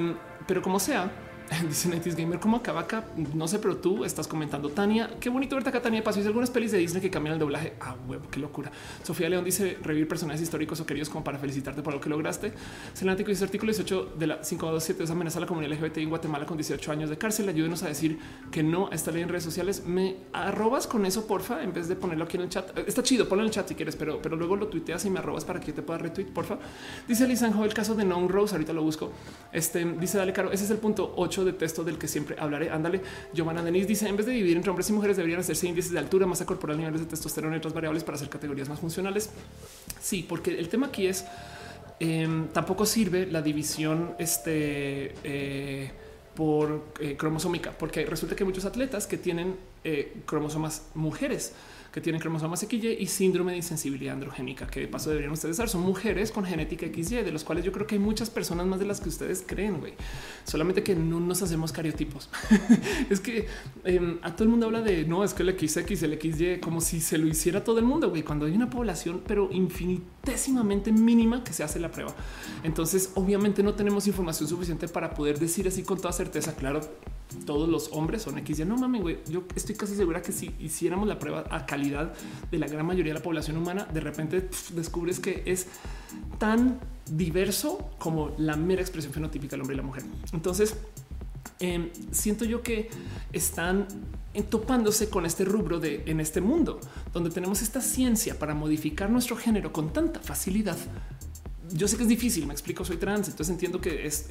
pero 0.46 0.60
como 0.62 0.78
sea, 0.78 1.10
Dice 1.68 1.88
Nightis 1.88 2.14
Gamer, 2.14 2.38
¿cómo 2.38 2.58
acaba 2.58 2.80
acá? 2.80 3.04
No 3.34 3.48
sé, 3.48 3.58
pero 3.58 3.76
tú 3.76 4.04
estás 4.04 4.26
comentando. 4.26 4.68
Tania, 4.68 5.10
qué 5.20 5.30
bonito 5.30 5.56
verte 5.56 5.70
acá, 5.70 5.80
Tania. 5.80 6.02
Pasó 6.04 6.20
algunas 6.20 6.50
pelis 6.50 6.72
de 6.72 6.78
Disney 6.78 7.00
que 7.00 7.10
cambian 7.10 7.34
el 7.34 7.38
doblaje. 7.38 7.74
Ah, 7.80 7.96
huevo, 8.06 8.24
qué 8.30 8.38
locura. 8.38 8.70
Sofía 9.02 9.28
León 9.28 9.44
dice 9.44 9.78
revivir 9.82 10.08
personajes 10.08 10.42
históricos 10.42 10.80
o 10.80 10.86
queridos 10.86 11.08
como 11.08 11.24
para 11.24 11.38
felicitarte 11.38 11.82
por 11.82 11.94
lo 11.94 12.00
que 12.00 12.10
lograste. 12.10 12.52
Selático 12.92 13.30
dice 13.30 13.44
artículo 13.44 13.72
18 13.72 14.14
de 14.18 14.26
la 14.26 14.40
527 14.40 15.04
es 15.04 15.10
amenaza 15.10 15.38
a 15.38 15.40
la 15.42 15.46
comunidad 15.46 15.72
LGBT 15.72 15.98
en 15.98 16.10
Guatemala 16.10 16.44
con 16.44 16.56
18 16.56 16.92
años 16.92 17.10
de 17.10 17.16
cárcel. 17.16 17.48
Ayúdenos 17.48 17.82
a 17.82 17.88
decir 17.88 18.18
que 18.50 18.62
no 18.62 18.88
a 18.90 18.94
esta 18.94 19.10
ley 19.10 19.22
en 19.22 19.28
redes 19.28 19.44
sociales. 19.44 19.84
Me 19.86 20.16
arrobas 20.32 20.86
con 20.86 21.06
eso, 21.06 21.26
porfa, 21.26 21.62
en 21.62 21.72
vez 21.72 21.88
de 21.88 21.96
ponerlo 21.96 22.24
aquí 22.24 22.36
en 22.36 22.42
el 22.42 22.48
chat. 22.50 22.76
Está 22.86 23.02
chido, 23.02 23.28
ponlo 23.28 23.42
en 23.44 23.48
el 23.48 23.54
chat 23.54 23.66
si 23.68 23.74
quieres, 23.74 23.96
pero, 23.96 24.20
pero 24.20 24.36
luego 24.36 24.56
lo 24.56 24.68
tuiteas 24.68 25.04
y 25.06 25.10
me 25.10 25.18
arrobas 25.18 25.44
para 25.44 25.60
que 25.60 25.68
yo 25.68 25.74
te 25.74 25.82
pueda 25.82 25.98
retweet, 25.98 26.26
porfa. 26.26 26.58
Dice 27.06 27.26
Lisanjo, 27.26 27.64
el 27.64 27.72
caso 27.72 27.94
de 27.94 28.04
Non 28.04 28.28
Rose, 28.28 28.54
ahorita 28.54 28.72
lo 28.72 28.82
busco. 28.82 29.12
Este 29.52 29.84
dice, 29.84 30.18
dale, 30.18 30.32
caro, 30.32 30.52
ese 30.52 30.64
es 30.64 30.70
el 30.70 30.78
punto 30.78 31.14
8 31.16 31.37
de 31.44 31.52
texto 31.52 31.84
del 31.84 31.98
que 31.98 32.08
siempre 32.08 32.36
hablaré. 32.38 32.70
Ándale. 32.70 33.00
Giovanna 33.32 33.62
Denise 33.62 33.86
dice: 33.86 34.08
En 34.08 34.16
vez 34.16 34.26
de 34.26 34.32
dividir 34.32 34.56
entre 34.56 34.70
hombres 34.70 34.88
y 34.90 34.92
mujeres, 34.92 35.16
deberían 35.16 35.40
hacerse 35.40 35.66
índices 35.66 35.92
de 35.92 35.98
altura, 35.98 36.26
masa 36.26 36.46
corporal, 36.46 36.78
niveles 36.78 37.00
de 37.00 37.06
testosterona 37.06 37.56
y 37.56 37.58
otras 37.58 37.74
variables 37.74 38.04
para 38.04 38.16
hacer 38.16 38.28
categorías 38.28 38.68
más 38.68 38.80
funcionales. 38.80 39.30
Sí, 40.00 40.24
porque 40.28 40.58
el 40.58 40.68
tema 40.68 40.88
aquí 40.88 41.06
es 41.06 41.24
em, 42.00 42.48
tampoco 42.48 42.86
sirve 42.86 43.26
la 43.26 43.42
división 43.42 44.14
este, 44.18 45.14
eh, 45.24 45.90
por 46.34 46.84
eh, 47.00 47.16
cromosómica, 47.16 47.72
porque 47.76 48.06
resulta 48.06 48.36
que 48.36 48.44
hay 48.44 48.48
muchos 48.48 48.64
atletas 48.64 49.06
que 49.06 49.18
tienen 49.18 49.56
eh, 49.84 50.12
cromosomas 50.26 50.82
mujeres 50.94 51.52
que 51.98 52.02
tienen 52.02 52.20
cromosomas 52.20 52.60
XY 52.60 52.96
y 53.00 53.06
síndrome 53.06 53.50
de 53.50 53.56
insensibilidad 53.56 54.14
androgénica, 54.14 54.68
que 54.68 54.78
de 54.78 54.86
paso 54.86 55.10
deberían 55.10 55.32
ustedes 55.32 55.56
saber. 55.56 55.68
Son 55.68 55.80
mujeres 55.80 56.30
con 56.30 56.44
genética 56.44 56.86
XY, 56.86 57.24
de 57.24 57.32
los 57.32 57.42
cuales 57.42 57.64
yo 57.64 57.72
creo 57.72 57.88
que 57.88 57.96
hay 57.96 57.98
muchas 57.98 58.30
personas 58.30 58.68
más 58.68 58.78
de 58.78 58.86
las 58.86 59.00
que 59.00 59.08
ustedes 59.08 59.42
creen, 59.44 59.80
güey. 59.80 59.94
Solamente 60.44 60.84
que 60.84 60.94
no 60.94 61.18
nos 61.18 61.42
hacemos 61.42 61.72
cariotipos. 61.72 62.30
es 63.10 63.18
que 63.18 63.48
em, 63.82 64.18
a 64.22 64.30
todo 64.32 64.44
el 64.44 64.50
mundo 64.50 64.66
habla 64.66 64.80
de 64.80 65.06
no, 65.06 65.24
es 65.24 65.34
que 65.34 65.42
el 65.42 65.58
XX, 65.58 66.02
el 66.04 66.20
XY, 66.20 66.60
como 66.60 66.80
si 66.80 67.00
se 67.00 67.18
lo 67.18 67.26
hiciera 67.26 67.64
todo 67.64 67.80
el 67.80 67.84
mundo, 67.84 68.10
güey, 68.10 68.22
cuando 68.22 68.46
hay 68.46 68.54
una 68.54 68.70
población, 68.70 69.20
pero 69.26 69.48
infinitesimamente 69.50 70.92
mínima 70.92 71.42
que 71.42 71.52
se 71.52 71.64
hace 71.64 71.80
la 71.80 71.90
prueba. 71.90 72.14
Entonces, 72.62 73.10
obviamente 73.16 73.64
no 73.64 73.74
tenemos 73.74 74.06
información 74.06 74.48
suficiente 74.48 74.86
para 74.86 75.14
poder 75.14 75.40
decir 75.40 75.66
así 75.66 75.82
con 75.82 75.98
toda 75.98 76.12
certeza, 76.12 76.54
claro, 76.54 76.80
todos 77.44 77.68
los 77.68 77.90
hombres 77.92 78.22
son 78.22 78.38
X. 78.38 78.58
Ya 78.58 78.64
no 78.64 78.76
mames, 78.76 79.02
güey. 79.02 79.18
Yo 79.28 79.42
estoy 79.54 79.74
casi 79.74 79.94
segura 79.94 80.22
que 80.22 80.32
si 80.32 80.54
hiciéramos 80.58 81.08
la 81.08 81.18
prueba 81.18 81.44
a 81.50 81.66
calidad 81.66 81.87
de 81.88 82.58
la 82.58 82.66
gran 82.66 82.86
mayoría 82.86 83.12
de 83.12 83.18
la 83.18 83.22
población 83.22 83.56
humana, 83.56 83.86
de 83.92 84.00
repente 84.00 84.48
descubres 84.74 85.20
que 85.20 85.42
es 85.46 85.66
tan 86.38 86.78
diverso 87.10 87.90
como 87.98 88.34
la 88.38 88.56
mera 88.56 88.82
expresión 88.82 89.12
fenotípica 89.12 89.52
del 89.52 89.62
hombre 89.62 89.74
y 89.74 89.78
la 89.78 89.82
mujer. 89.82 90.04
Entonces, 90.32 90.76
em, 91.60 91.90
siento 92.10 92.44
yo 92.44 92.62
que 92.62 92.90
están 93.32 93.86
topándose 94.50 95.08
con 95.08 95.26
este 95.26 95.44
rubro 95.44 95.80
de 95.80 96.04
en 96.06 96.20
este 96.20 96.40
mundo 96.40 96.80
donde 97.12 97.30
tenemos 97.30 97.60
esta 97.62 97.80
ciencia 97.80 98.38
para 98.38 98.54
modificar 98.54 99.10
nuestro 99.10 99.36
género 99.36 99.72
con 99.72 99.92
tanta 99.92 100.20
facilidad 100.20 100.76
yo 101.72 101.88
sé 101.88 101.96
que 101.96 102.02
es 102.02 102.08
difícil, 102.08 102.46
me 102.46 102.52
explico, 102.52 102.84
soy 102.84 102.96
trans, 102.96 103.28
entonces 103.28 103.52
entiendo 103.52 103.80
que 103.80 104.06
es, 104.06 104.26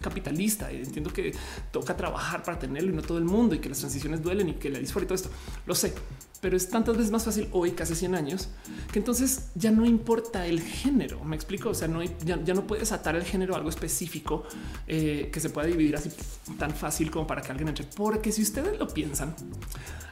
capitalista, 0.00 0.70
entiendo 0.70 1.12
que 1.12 1.34
toca 1.70 1.96
trabajar 1.96 2.42
para 2.42 2.58
tenerlo 2.58 2.92
y 2.92 2.94
no 2.94 3.02
todo 3.02 3.18
el 3.18 3.24
mundo 3.24 3.54
y 3.54 3.58
que 3.58 3.68
las 3.68 3.78
transiciones 3.78 4.22
duelen 4.22 4.48
y 4.50 4.54
que 4.54 4.70
la 4.70 4.78
disfruta 4.78 5.04
y 5.04 5.08
todo 5.08 5.14
esto, 5.14 5.30
lo 5.66 5.74
sé, 5.74 5.94
pero 6.40 6.56
es 6.56 6.68
tantas 6.68 6.96
veces 6.96 7.10
más 7.10 7.24
fácil 7.24 7.48
hoy, 7.52 7.72
casi 7.72 7.94
100 7.94 8.14
años, 8.14 8.48
que 8.92 8.98
entonces 8.98 9.50
ya 9.54 9.70
no 9.70 9.86
importa 9.86 10.46
el 10.46 10.60
género, 10.60 11.22
me 11.24 11.36
explico, 11.36 11.70
o 11.70 11.74
sea, 11.74 11.88
no 11.88 12.02
ya, 12.02 12.36
no 12.36 12.66
puedes 12.66 12.92
atar 12.92 13.16
el 13.16 13.24
género 13.24 13.54
a 13.54 13.58
algo 13.58 13.70
específico 13.70 14.44
eh, 14.86 15.30
que 15.32 15.40
se 15.40 15.50
pueda 15.50 15.68
dividir 15.68 15.96
así 15.96 16.10
tan 16.58 16.72
fácil 16.72 17.10
como 17.10 17.26
para 17.26 17.42
que 17.42 17.50
alguien 17.50 17.68
entre, 17.68 17.86
porque 17.86 18.32
si 18.32 18.42
ustedes 18.42 18.78
lo 18.78 18.88
piensan, 18.88 19.34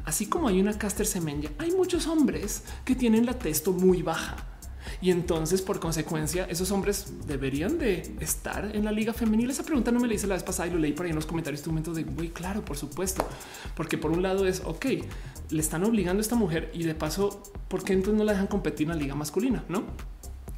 así 0.05 0.26
como 0.26 0.49
hay 0.49 0.60
una 0.60 0.76
caster 0.78 1.07
semenya, 1.07 1.50
hay 1.59 1.73
muchos 1.73 2.07
hombres 2.07 2.62
que 2.84 2.94
tienen 2.94 3.26
la 3.26 3.39
testo 3.39 3.73
muy 3.73 4.02
baja 4.02 4.47
y 5.02 5.10
entonces, 5.10 5.62
por 5.62 5.80
consecuencia, 5.80 6.44
esos 6.44 6.70
hombres 6.70 7.12
deberían 7.26 7.78
de 7.78 8.14
estar 8.20 8.74
en 8.74 8.84
la 8.84 8.92
liga 8.92 9.14
femenil. 9.14 9.48
Esa 9.48 9.62
pregunta 9.62 9.90
no 9.90 9.98
me 9.98 10.06
la 10.06 10.14
hice 10.14 10.26
la 10.26 10.34
vez 10.34 10.42
pasada 10.42 10.68
y 10.68 10.72
lo 10.72 10.78
leí 10.78 10.92
por 10.92 11.06
ahí 11.06 11.10
en 11.10 11.16
los 11.16 11.26
comentarios. 11.26 11.62
Tu 11.62 11.70
momento 11.70 11.94
de 11.94 12.04
muy 12.04 12.28
claro, 12.28 12.64
por 12.64 12.76
supuesto, 12.76 13.26
porque 13.74 13.96
por 13.96 14.10
un 14.10 14.22
lado 14.22 14.46
es 14.46 14.60
ok, 14.64 14.86
le 15.50 15.60
están 15.60 15.84
obligando 15.84 16.20
a 16.20 16.22
esta 16.22 16.36
mujer 16.36 16.70
y 16.74 16.82
de 16.82 16.94
paso, 16.94 17.42
¿por 17.68 17.82
qué 17.82 17.94
entonces 17.94 18.18
no 18.18 18.24
la 18.24 18.32
dejan 18.32 18.46
competir 18.46 18.88
en 18.88 18.96
la 18.96 19.02
liga 19.02 19.14
masculina? 19.14 19.64
No, 19.68 19.84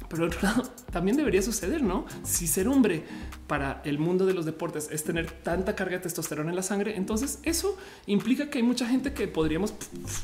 pero 0.09 0.25
otro 0.25 0.39
lado 0.43 0.63
también 0.91 1.15
debería 1.15 1.41
suceder, 1.41 1.81
no? 1.81 2.05
Si 2.23 2.45
ser 2.45 2.67
hombre 2.67 3.03
para 3.47 3.81
el 3.85 3.97
mundo 3.97 4.25
de 4.25 4.33
los 4.33 4.45
deportes 4.45 4.89
es 4.91 5.05
tener 5.05 5.31
tanta 5.31 5.75
carga 5.75 5.97
de 5.97 6.03
testosterona 6.03 6.49
en 6.49 6.55
la 6.57 6.63
sangre, 6.63 6.97
entonces 6.97 7.39
eso 7.43 7.77
implica 8.07 8.49
que 8.49 8.57
hay 8.57 8.63
mucha 8.63 8.87
gente 8.87 9.13
que 9.13 9.27
podríamos 9.27 9.73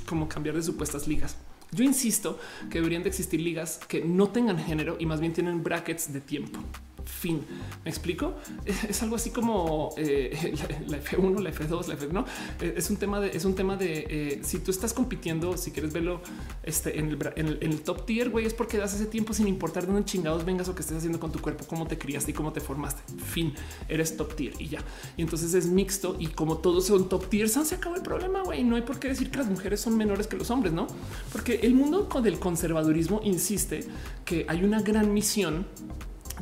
como 0.08 0.28
cambiar 0.28 0.56
de 0.56 0.64
supuestas 0.64 1.08
ligas. 1.08 1.38
Yo 1.72 1.84
insisto 1.84 2.40
que 2.70 2.80
deberían 2.80 3.04
de 3.04 3.10
existir 3.10 3.40
ligas 3.40 3.80
que 3.88 4.04
no 4.04 4.30
tengan 4.30 4.58
género 4.58 4.98
y 5.00 5.06
más 5.06 5.20
bien 5.20 5.34
tienen 5.34 5.64
brackets 5.64 6.12
de 6.12 6.22
tiempo 6.22 6.60
fin. 7.06 7.46
¿Me 7.84 7.90
explico? 7.90 8.36
Es 8.66 9.02
algo 9.04 9.16
así 9.16 9.30
como 9.30 9.94
eh, 9.98 10.56
la, 10.88 11.02
F1, 11.02 11.40
la 11.40 11.52
F2, 11.52 11.88
la 11.88 11.94
F, 11.96 12.08
no 12.08 12.26
eh, 12.62 12.74
es 12.78 12.90
un 12.90 12.98
tema 12.98 13.20
de, 13.20 13.30
es 13.30 13.46
un 13.46 13.56
tema 13.56 13.76
de 13.78 14.08
eh, 14.10 14.40
si 14.44 14.60
tú 14.60 14.72
estás 14.72 14.94
compitiendo, 14.94 15.58
si 15.58 15.72
quieres 15.72 15.94
verlo 15.94 16.22
este, 16.64 17.00
en, 17.00 17.18
el, 17.36 17.82
top 17.82 18.06
tier, 18.06 18.30
güey, 18.30 18.46
es 18.46 18.54
porque 18.54 18.78
das 18.78 18.94
ese 18.94 19.06
tiempo 19.06 19.34
sin 19.34 19.48
importar 19.48 19.86
de 19.86 19.94
dónde 19.94 20.06
chingados 20.06 20.46
vengas 20.46 20.70
o 20.70 20.76
qué 20.76 20.82
estés 20.82 20.98
haciendo 20.98 21.20
con 21.20 21.32
tu 21.32 21.40
cuerpo, 21.40 21.66
cómo 21.68 21.88
te 21.88 21.98
criaste 21.98 22.32
y 22.32 22.34
cómo 22.34 22.52
te 22.54 22.62
formaste. 22.62 23.02
Fin, 23.24 23.54
eres 23.88 24.18
top 24.18 24.36
tier 24.36 24.54
y 24.60 24.70
ya. 24.70 24.80
Y 25.18 25.22
entonces 25.22 25.54
es 25.54 25.68
mixto 25.68 26.16
y 26.20 26.28
como 26.28 26.58
todos 26.58 26.88
son 26.88 27.10
top 27.10 27.28
tier, 27.28 27.50
se 27.50 27.76
acabó 27.76 27.96
el 27.96 28.02
problema, 28.02 28.44
güey. 28.44 28.64
No 28.64 28.76
hay 28.76 28.82
por 28.82 29.00
qué 29.00 29.10
decir 29.10 29.32
que 29.32 29.38
las 29.38 29.48
mujeres 29.48 29.80
son 29.80 29.98
menores 29.98 30.28
que 30.28 30.38
los 30.38 30.50
hombres, 30.50 30.74
no? 30.74 30.88
Porque 31.32 31.60
el 31.64 31.74
mundo 31.74 32.08
del 32.22 32.40
conservadurismo 32.40 33.22
insiste 33.24 33.82
que 34.26 34.46
hay 34.48 34.64
una 34.64 34.82
gran 34.82 35.14
misión 35.14 35.66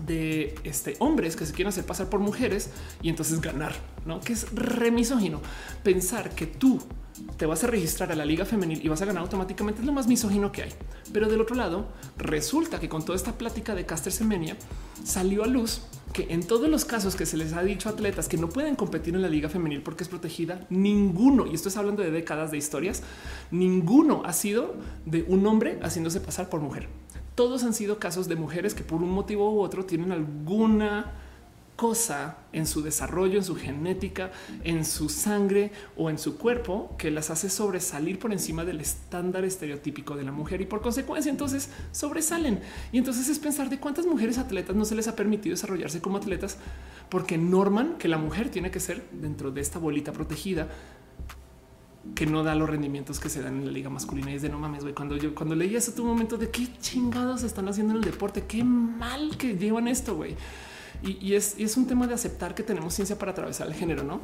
de 0.06 0.56
este, 0.64 0.96
hombres 1.00 1.36
que 1.36 1.46
se 1.46 1.54
quieren 1.54 1.70
hacer 1.70 1.86
pasar 1.86 2.10
por 2.10 2.20
mujeres 2.20 2.70
y 3.02 3.10
entonces 3.10 3.42
ganar, 3.42 3.74
¿no? 4.06 4.20
Que 4.20 4.34
es 4.34 4.52
remisógino. 4.54 5.42
Pensar 5.84 6.32
que 6.32 6.48
tú 6.48 6.80
te 7.38 7.46
vas 7.46 7.64
a 7.64 7.68
registrar 7.68 8.12
a 8.12 8.16
la 8.16 8.26
liga 8.26 8.46
femenil 8.46 8.80
y 8.84 8.90
vas 8.90 9.02
a 9.02 9.06
ganar 9.06 9.24
automáticamente 9.24 9.82
es 9.82 9.86
lo 9.86 9.94
más 9.94 10.08
misógino 10.08 10.52
que 10.52 10.64
hay. 10.64 10.74
Pero 11.14 11.28
del 11.28 11.42
otro 11.42 11.56
lado, 11.56 11.88
resulta 12.18 12.80
que 12.80 12.90
con 12.90 13.04
toda 13.04 13.16
esta 13.16 13.38
plática 13.38 13.76
de 13.76 13.86
Caster 13.86 14.14
Semenia 14.14 14.56
salió 15.04 15.44
a 15.44 15.48
luz 15.48 15.82
que 16.14 16.28
en 16.34 16.46
todos 16.46 16.70
los 16.70 16.86
casos 16.86 17.16
que 17.16 17.26
se 17.26 17.38
les 17.38 17.54
ha 17.54 17.64
dicho 17.64 17.90
a 17.90 17.92
atletas 17.92 18.28
que 18.28 18.38
no 18.38 18.50
pueden 18.50 18.76
competir 18.76 19.16
en 19.16 19.22
la 19.22 19.28
liga 19.28 19.50
femenil 19.50 19.82
porque 19.82 20.04
es 20.04 20.10
protegida, 20.10 20.66
ninguno, 20.70 21.46
y 21.48 21.54
esto 21.54 21.70
es 21.70 21.78
hablando 21.78 22.02
de 22.02 22.12
décadas 22.12 22.52
de 22.52 22.58
historias, 22.58 23.04
ninguno 23.52 24.24
ha 24.26 24.34
sido 24.34 24.76
de 25.06 25.24
un 25.28 25.46
hombre 25.46 25.80
haciéndose 25.82 26.20
pasar 26.22 26.50
por 26.50 26.62
mujer. 26.62 26.88
Todos 27.38 27.64
han 27.64 27.76
sido 27.76 28.00
casos 28.00 28.28
de 28.28 28.36
mujeres 28.36 28.74
que 28.74 28.84
por 28.84 29.04
un 29.04 29.12
motivo 29.12 29.54
u 29.54 29.60
otro 29.60 29.86
tienen 29.86 30.12
alguna 30.12 31.14
cosa 31.76 32.38
en 32.52 32.66
su 32.66 32.82
desarrollo, 32.82 33.38
en 33.38 33.44
su 33.44 33.56
genética, 33.56 34.32
en 34.64 34.84
su 34.84 35.08
sangre 35.08 35.72
o 35.96 36.10
en 36.10 36.18
su 36.18 36.40
cuerpo 36.40 36.96
que 36.98 37.12
las 37.12 37.30
hace 37.30 37.52
sobresalir 37.52 38.18
por 38.18 38.34
encima 38.34 38.66
del 38.66 38.82
estándar 38.82 39.46
estereotípico 39.46 40.16
de 40.16 40.24
la 40.24 40.32
mujer 40.32 40.62
y 40.62 40.66
por 40.66 40.82
consecuencia 40.82 41.30
entonces 41.30 41.70
sobresalen. 41.92 42.60
Y 42.92 42.98
entonces 42.98 43.30
es 43.30 43.38
pensar 43.38 43.70
de 43.70 43.80
cuántas 43.80 44.08
mujeres 44.08 44.40
atletas 44.40 44.76
no 44.76 44.84
se 44.84 44.96
les 44.96 45.08
ha 45.08 45.16
permitido 45.16 45.54
desarrollarse 45.54 46.02
como 46.02 46.18
atletas 46.18 46.58
porque 47.08 47.38
norman 47.38 48.00
que 48.00 48.08
la 48.08 48.18
mujer 48.18 48.50
tiene 48.50 48.72
que 48.72 48.80
ser 48.80 49.04
dentro 49.12 49.52
de 49.52 49.62
esta 49.62 49.78
bolita 49.78 50.12
protegida 50.12 50.70
que 52.16 52.26
no 52.26 52.44
da 52.44 52.56
los 52.56 52.70
rendimientos 52.70 53.20
que 53.20 53.30
se 53.30 53.42
dan 53.42 53.60
en 53.60 53.66
la 53.66 53.72
liga 53.72 53.90
masculina. 53.90 54.32
Y 54.32 54.36
es 54.36 54.42
de 54.42 54.50
no 54.50 54.60
mames, 54.60 54.84
güey. 54.84 54.94
Cuando 54.94 55.18
yo 55.18 55.34
cuando 55.36 55.56
leí 55.56 55.76
eso, 55.76 55.94
tu 55.94 56.06
momento 56.06 56.38
de 56.38 56.50
qué 56.50 56.68
chingados 56.80 57.44
están 57.44 57.68
haciendo 57.68 57.94
en 57.94 58.00
el 58.00 58.06
deporte, 58.06 58.44
qué 58.48 58.64
mal 58.64 59.38
que 59.38 59.56
llevan 59.56 59.88
esto, 59.88 60.16
güey. 60.16 60.36
Y, 61.04 61.36
es, 61.36 61.78
un 61.78 61.86
tema 61.86 62.08
de 62.08 62.16
aceptar 62.16 62.56
que 62.56 62.64
tenemos 62.64 62.94
ciencia 62.94 63.20
para 63.20 63.32
atravesar 63.32 63.68
el 63.68 63.76
género, 63.76 64.04
no? 64.04 64.20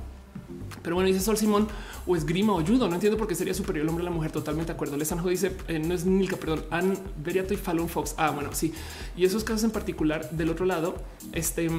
Pero 0.81 0.95
bueno, 0.95 1.07
dice 1.07 1.19
Sol 1.19 1.37
Simón 1.37 1.67
o 2.07 2.15
esgrima 2.15 2.53
o 2.53 2.65
judo. 2.65 2.89
No 2.89 2.95
entiendo 2.95 3.17
por 3.17 3.27
qué 3.27 3.35
sería 3.35 3.53
superior 3.53 3.83
el 3.83 3.89
hombre 3.89 4.01
a 4.01 4.05
la 4.05 4.11
mujer. 4.11 4.31
Totalmente 4.31 4.71
de 4.71 4.75
acuerdo. 4.75 4.97
Lesanjo 4.97 5.29
dice 5.29 5.55
eh, 5.67 5.77
no 5.77 5.93
es 5.93 6.05
Nilka, 6.05 6.35
perdón, 6.37 6.65
Ann 6.71 6.97
Veriato 7.23 7.53
y 7.53 7.57
Fallon 7.57 7.87
Fox. 7.87 8.15
Ah, 8.17 8.31
bueno, 8.31 8.49
sí. 8.53 8.73
Y 9.15 9.23
esos 9.23 9.43
casos 9.43 9.63
en 9.63 9.71
particular 9.71 10.29
del 10.31 10.49
otro 10.49 10.65
lado, 10.65 10.95
este 11.31 11.69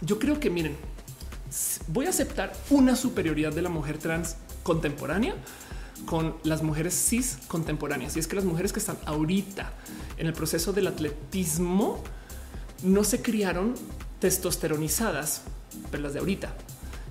yo 0.00 0.18
creo 0.18 0.38
que 0.38 0.48
miren, 0.48 0.76
voy 1.88 2.06
a 2.06 2.10
aceptar 2.10 2.52
una 2.70 2.96
superioridad 2.96 3.52
de 3.52 3.62
la 3.62 3.68
mujer 3.68 3.98
trans 3.98 4.36
contemporánea 4.68 5.34
con 6.04 6.34
las 6.44 6.62
mujeres 6.62 6.94
cis 6.94 7.38
contemporáneas. 7.48 8.14
Y 8.16 8.20
es 8.20 8.28
que 8.28 8.36
las 8.36 8.44
mujeres 8.44 8.74
que 8.74 8.80
están 8.80 8.98
ahorita 9.06 9.72
en 10.18 10.26
el 10.26 10.34
proceso 10.34 10.74
del 10.74 10.88
atletismo 10.88 12.02
no 12.82 13.02
se 13.02 13.22
criaron 13.22 13.74
testosteronizadas, 14.20 15.40
pero 15.90 16.02
las 16.02 16.12
de 16.12 16.18
ahorita. 16.18 16.54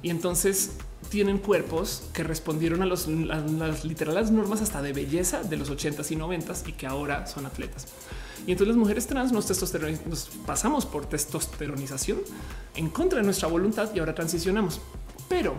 Y 0.04 0.12
entonces 0.12 0.74
tienen 1.10 1.40
cuerpos 1.40 2.04
que 2.14 2.24
respondieron 2.24 2.84
a, 2.84 2.86
las 2.86 3.86
literales 3.86 4.30
normas 4.30 4.62
hasta 4.62 4.84
de 4.84 4.94
belleza 4.94 5.42
de 5.42 5.58
los 5.58 5.72
80s 5.72 6.12
y 6.12 6.16
90s 6.16 6.68
y 6.68 6.74
que 6.74 6.86
ahora 6.86 7.26
son 7.26 7.48
atletas. 7.48 7.88
Y 8.46 8.52
entonces 8.52 8.68
las 8.68 8.78
mujeres 8.78 9.08
trans 9.08 9.32
nos, 9.32 9.50
nos 10.06 10.30
pasamos 10.46 10.86
por 10.86 11.08
testosteronización 11.08 12.20
en 12.76 12.90
contra 12.92 13.18
de 13.18 13.26
nuestra 13.26 13.48
voluntad 13.48 13.90
y 13.96 14.00
ahora 14.00 14.14
transicionamos. 14.14 14.80
Pero 15.28 15.56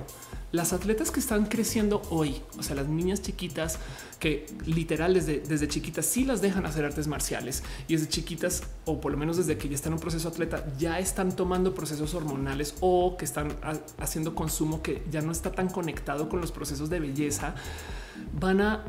las 0.51 0.73
atletas 0.73 1.11
que 1.11 1.21
están 1.21 1.47
creciendo 1.47 2.03
hoy, 2.11 2.41
o 2.59 2.63
sea, 2.63 2.75
las 2.75 2.89
niñas 2.89 3.21
chiquitas 3.21 3.79
que 4.19 4.47
literal 4.65 5.15
desde, 5.15 5.41
desde 5.41 5.69
chiquitas 5.69 6.07
sí 6.07 6.25
las 6.25 6.41
dejan 6.41 6.67
hacer 6.67 6.85
artes 6.85 7.07
marciales 7.07 7.63
y 7.87 7.95
desde 7.95 8.09
chiquitas, 8.09 8.63
o 8.85 9.01
por 9.01 9.13
lo 9.13 9.19
menos 9.19 9.37
desde 9.37 9.59
que 9.59 9.69
ya 9.69 9.75
están 9.75 9.93
en 9.93 9.95
un 9.95 10.01
proceso 10.01 10.29
atleta, 10.29 10.65
ya 10.79 10.99
están 10.99 11.37
tomando 11.37 11.75
procesos 11.75 12.15
hormonales 12.15 12.75
o 12.81 13.17
que 13.17 13.25
están 13.25 13.55
haciendo 13.99 14.35
consumo 14.35 14.83
que 14.83 15.03
ya 15.11 15.21
no 15.21 15.33
está 15.33 15.53
tan 15.53 15.69
conectado 15.69 16.29
con 16.29 16.41
los 16.41 16.51
procesos 16.51 16.91
de 16.91 17.01
belleza, 17.01 17.55
van 18.41 18.61
a 18.61 18.85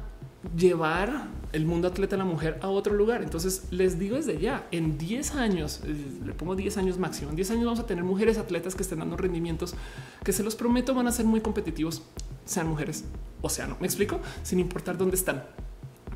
llevar 0.55 1.27
el 1.51 1.65
mundo 1.65 1.87
atleta 1.87 2.15
a 2.15 2.19
la 2.19 2.25
mujer 2.25 2.59
a 2.61 2.69
otro 2.69 2.93
lugar. 2.93 3.23
Entonces 3.23 3.63
les 3.71 3.99
digo 3.99 4.15
desde 4.17 4.39
ya, 4.39 4.67
en 4.71 4.97
10 4.97 5.35
años, 5.35 5.81
eh, 5.85 5.95
le 6.25 6.33
pongo 6.33 6.55
10 6.55 6.77
años 6.77 6.97
máximo, 6.97 7.29
en 7.29 7.35
10 7.35 7.51
años 7.51 7.65
vamos 7.65 7.79
a 7.79 7.85
tener 7.85 8.03
mujeres 8.03 8.37
atletas 8.37 8.75
que 8.75 8.83
estén 8.83 8.99
dando 8.99 9.17
rendimientos 9.17 9.75
que 10.23 10.31
se 10.31 10.43
los 10.43 10.55
prometo 10.55 10.93
van 10.93 11.07
a 11.07 11.11
ser 11.11 11.25
muy 11.25 11.41
competitivos, 11.41 12.03
sean 12.45 12.67
mujeres 12.67 13.05
o 13.41 13.49
sea, 13.49 13.67
no 13.67 13.77
me 13.79 13.87
explico, 13.87 14.19
sin 14.43 14.59
importar 14.59 14.97
dónde 14.97 15.15
están. 15.15 15.43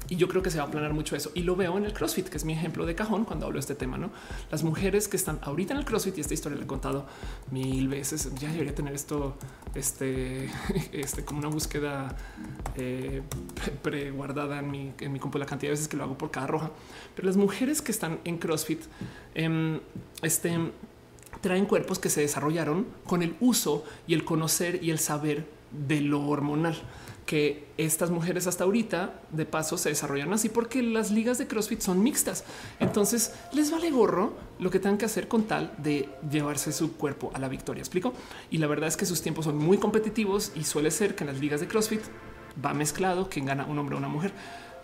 Y 0.10 0.16
yo 0.16 0.28
creo 0.28 0.42
que 0.42 0.52
se 0.52 0.58
va 0.58 0.66
a 0.66 0.72
planear 0.72 0.94
mucho 0.94 1.16
eso. 1.16 1.32
Y 1.34 1.44
lo 1.44 1.56
veo 1.56 1.78
en 1.78 1.86
el 1.86 1.94
CrossFit, 1.94 2.28
que 2.28 2.38
es 2.38 2.46
mi 2.46 2.54
ejemplo 2.54 2.86
de 2.86 2.96
cajón 2.96 3.26
cuando 3.26 3.46
hablo 3.46 3.56
de 3.56 3.62
este 3.62 3.76
tema. 3.76 3.98
No 3.98 4.12
las 4.52 4.64
mujeres 4.64 5.08
que 5.08 5.18
están 5.18 5.40
ahorita 5.42 5.74
en 5.74 5.80
el 5.80 5.86
CrossFit 5.86 6.18
y 6.18 6.22
esta 6.22 6.34
historia 6.34 6.58
la 6.58 6.64
he 6.64 6.68
contado 6.68 7.06
mil 7.52 7.88
veces. 7.88 8.30
Ya 8.40 8.52
debería 8.52 8.76
tener 8.76 8.94
esto, 8.94 9.36
este, 9.76 10.50
este 10.92 11.24
como 11.24 11.40
una 11.40 11.50
búsqueda 11.50 12.16
eh, 12.76 13.22
preguardada 13.82 14.60
en 14.60 14.72
mi, 14.72 14.94
en 15.00 15.12
mi 15.12 15.20
compu, 15.20 15.38
la 15.38 15.46
cantidad 15.46 15.70
de 15.70 15.74
veces 15.74 15.88
que 15.88 15.98
lo 15.98 16.04
hago 16.04 16.18
por 16.18 16.32
cada 16.32 16.48
roja. 16.48 16.72
Pero 17.16 17.28
las 17.28 17.38
mujeres 17.38 17.82
que 17.82 17.92
están 17.92 18.20
en 18.24 18.38
CrossFit, 18.38 18.82
eh, 19.36 19.80
este, 20.22 20.72
traen 21.42 21.66
cuerpos 21.66 22.00
que 22.00 22.10
se 22.10 22.22
desarrollaron 22.22 22.88
con 23.06 23.22
el 23.22 23.36
uso 23.40 23.84
y 24.08 24.14
el 24.14 24.24
conocer 24.24 24.84
y 24.84 24.92
el 24.92 25.00
saber 25.00 25.48
de 25.72 26.02
lo 26.02 26.28
hormonal 26.28 26.76
que 27.26 27.68
estas 27.78 28.10
mujeres 28.10 28.48
hasta 28.48 28.64
ahorita 28.64 29.22
de 29.32 29.46
paso 29.46 29.78
se 29.78 29.90
desarrollan 29.90 30.34
así 30.34 30.50
porque 30.50 30.84
las 30.84 31.12
ligas 31.12 31.38
de 31.38 31.48
CrossFit 31.48 31.82
son 31.82 32.04
mixtas. 32.04 32.44
Entonces 32.80 33.34
les 33.54 33.72
vale 33.72 33.92
gorro 33.92 34.34
lo 34.60 34.70
que 34.70 34.80
tengan 34.80 34.98
que 34.98 35.06
hacer 35.06 35.28
con 35.28 35.44
tal 35.44 35.74
de 35.78 36.10
llevarse 36.30 36.72
su 36.72 36.96
cuerpo 36.98 37.32
a 37.34 37.40
la 37.40 37.48
victoria. 37.48 37.82
Explico. 37.82 38.14
Y 38.52 38.58
la 38.58 38.68
verdad 38.68 38.88
es 38.88 38.98
que 38.98 39.06
sus 39.06 39.22
tiempos 39.22 39.46
son 39.46 39.58
muy 39.58 39.78
competitivos 39.78 40.52
y 40.56 40.64
suele 40.64 40.92
ser 40.92 41.16
que 41.16 41.24
en 41.24 41.30
las 41.30 41.40
ligas 41.40 41.62
de 41.62 41.68
CrossFit 41.68 42.02
va 42.64 42.74
mezclado 42.74 43.30
quien 43.30 43.46
gana 43.46 43.66
un 43.66 43.80
hombre 43.80 43.96
o 43.96 43.98
una 43.98 44.10
mujer. 44.10 44.34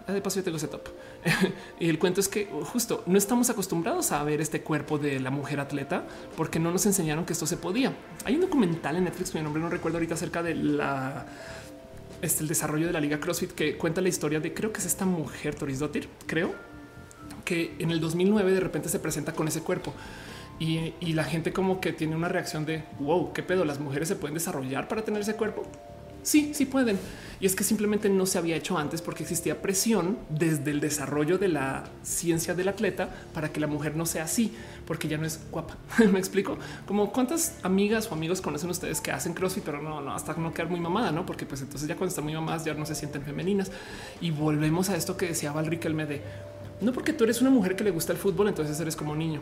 Ah, 0.08 0.12
de 0.12 0.22
paso, 0.22 0.40
yo 0.40 0.44
tengo 0.44 0.58
setup. 0.58 0.88
y 1.80 1.88
el 1.88 2.00
cuento 2.00 2.20
es 2.20 2.28
que 2.28 2.50
justo 2.64 3.04
no 3.06 3.18
estamos 3.18 3.50
acostumbrados 3.52 4.12
a 4.12 4.24
ver 4.24 4.42
este 4.42 4.62
cuerpo 4.62 4.98
de 4.98 5.20
la 5.20 5.30
mujer 5.30 5.60
atleta 5.60 6.04
porque 6.36 6.58
no 6.58 6.72
nos 6.72 6.86
enseñaron 6.88 7.26
que 7.26 7.34
esto 7.34 7.46
se 7.46 7.58
podía. 7.58 7.94
Hay 8.26 8.34
un 8.34 8.42
documental 8.42 8.96
en 8.96 9.04
Netflix, 9.04 9.36
mi 9.36 9.42
nombre 9.42 9.62
no 9.62 9.70
recuerdo 9.70 9.98
ahorita 9.98 10.16
acerca 10.16 10.42
de 10.42 10.56
la 10.56 11.28
este, 12.22 12.44
el 12.44 12.48
desarrollo 12.50 12.88
de 12.88 12.94
la 12.94 13.00
liga 13.00 13.20
CrossFit 13.20 13.52
que 13.52 13.78
cuenta 13.78 14.02
la 14.02 14.10
historia 14.10 14.40
de 14.40 14.54
creo 14.54 14.72
que 14.72 14.80
es 14.80 14.86
esta 14.86 15.06
mujer 15.06 15.56
Toris 15.56 15.80
Dottir, 15.80 16.10
creo 16.26 16.54
que 17.46 17.76
en 17.80 17.92
el 17.92 18.00
2009 18.00 18.52
de 18.52 18.60
repente 18.60 18.90
se 18.90 19.00
presenta 19.00 19.34
con 19.34 19.48
ese 19.48 19.62
cuerpo 19.62 19.94
y, 20.60 20.94
y, 21.00 21.14
la 21.14 21.24
gente 21.24 21.54
como 21.54 21.80
que 21.80 21.94
tiene 21.94 22.16
una 22.16 22.28
reacción 22.28 22.66
de 22.66 22.84
wow, 23.00 23.32
qué 23.32 23.44
pedo, 23.44 23.64
las 23.64 23.80
mujeres 23.80 24.10
se 24.10 24.16
pueden 24.16 24.34
desarrollar 24.34 24.90
para 24.90 25.04
tener 25.04 25.22
ese 25.22 25.36
cuerpo. 25.36 25.64
Sí, 26.24 26.52
sí 26.54 26.66
pueden. 26.66 27.00
Y 27.40 27.46
es 27.46 27.56
que 27.56 27.64
simplemente 27.64 28.10
no 28.10 28.26
se 28.26 28.38
había 28.38 28.58
hecho 28.58 28.78
antes 28.78 29.02
porque 29.02 29.24
existía 29.24 29.62
presión 29.62 30.18
desde 30.30 30.72
el 30.72 30.82
desarrollo 30.82 31.38
de 31.38 31.48
la 31.48 31.86
ciencia 32.04 32.54
del 32.54 32.68
atleta 32.68 33.10
para 33.34 33.52
que 33.52 33.60
la 33.60 33.68
mujer 33.68 33.96
no 33.96 34.06
sea 34.06 34.26
así, 34.26 34.54
porque 34.90 35.08
ya 35.08 35.20
no 35.20 35.28
es 35.28 35.40
guapa. 35.52 35.78
Me 36.12 36.18
explico 36.18 36.58
como 36.88 37.12
cuántas 37.12 37.60
amigas 37.62 38.12
o 38.12 38.16
amigos 38.16 38.42
conocen 38.42 38.72
ustedes 38.72 39.02
que 39.02 39.12
hacen 39.12 39.36
crossfit, 39.36 39.64
pero 39.64 39.80
no, 39.84 40.02
no, 40.02 40.16
hasta 40.16 40.34
no 40.34 40.52
quedar 40.52 40.68
muy 40.68 40.80
mamada, 40.80 41.12
no? 41.12 41.28
Porque 41.28 41.46
pues 41.46 41.62
entonces 41.62 41.88
ya 41.88 41.96
cuando 41.96 42.10
están 42.10 42.24
muy 42.24 42.34
mamadas 42.34 42.66
ya 42.66 42.74
no 42.74 42.88
se 42.88 42.96
sienten 42.96 43.22
femeninas. 43.22 43.72
Y 44.20 44.32
volvemos 44.32 44.90
a 44.90 44.96
esto 44.96 45.16
que 45.16 45.28
decía 45.28 45.52
Val 45.52 45.68
Riquelme 45.68 46.08
de 46.08 46.24
no 46.82 46.92
porque 46.92 47.14
tú 47.14 47.24
eres 47.24 47.40
una 47.40 47.52
mujer 47.52 47.76
que 47.76 47.84
le 47.84 47.92
gusta 47.92 48.14
el 48.14 48.18
fútbol, 48.18 48.48
entonces 48.48 48.80
eres 48.80 48.96
como 48.96 49.16
niño. 49.16 49.42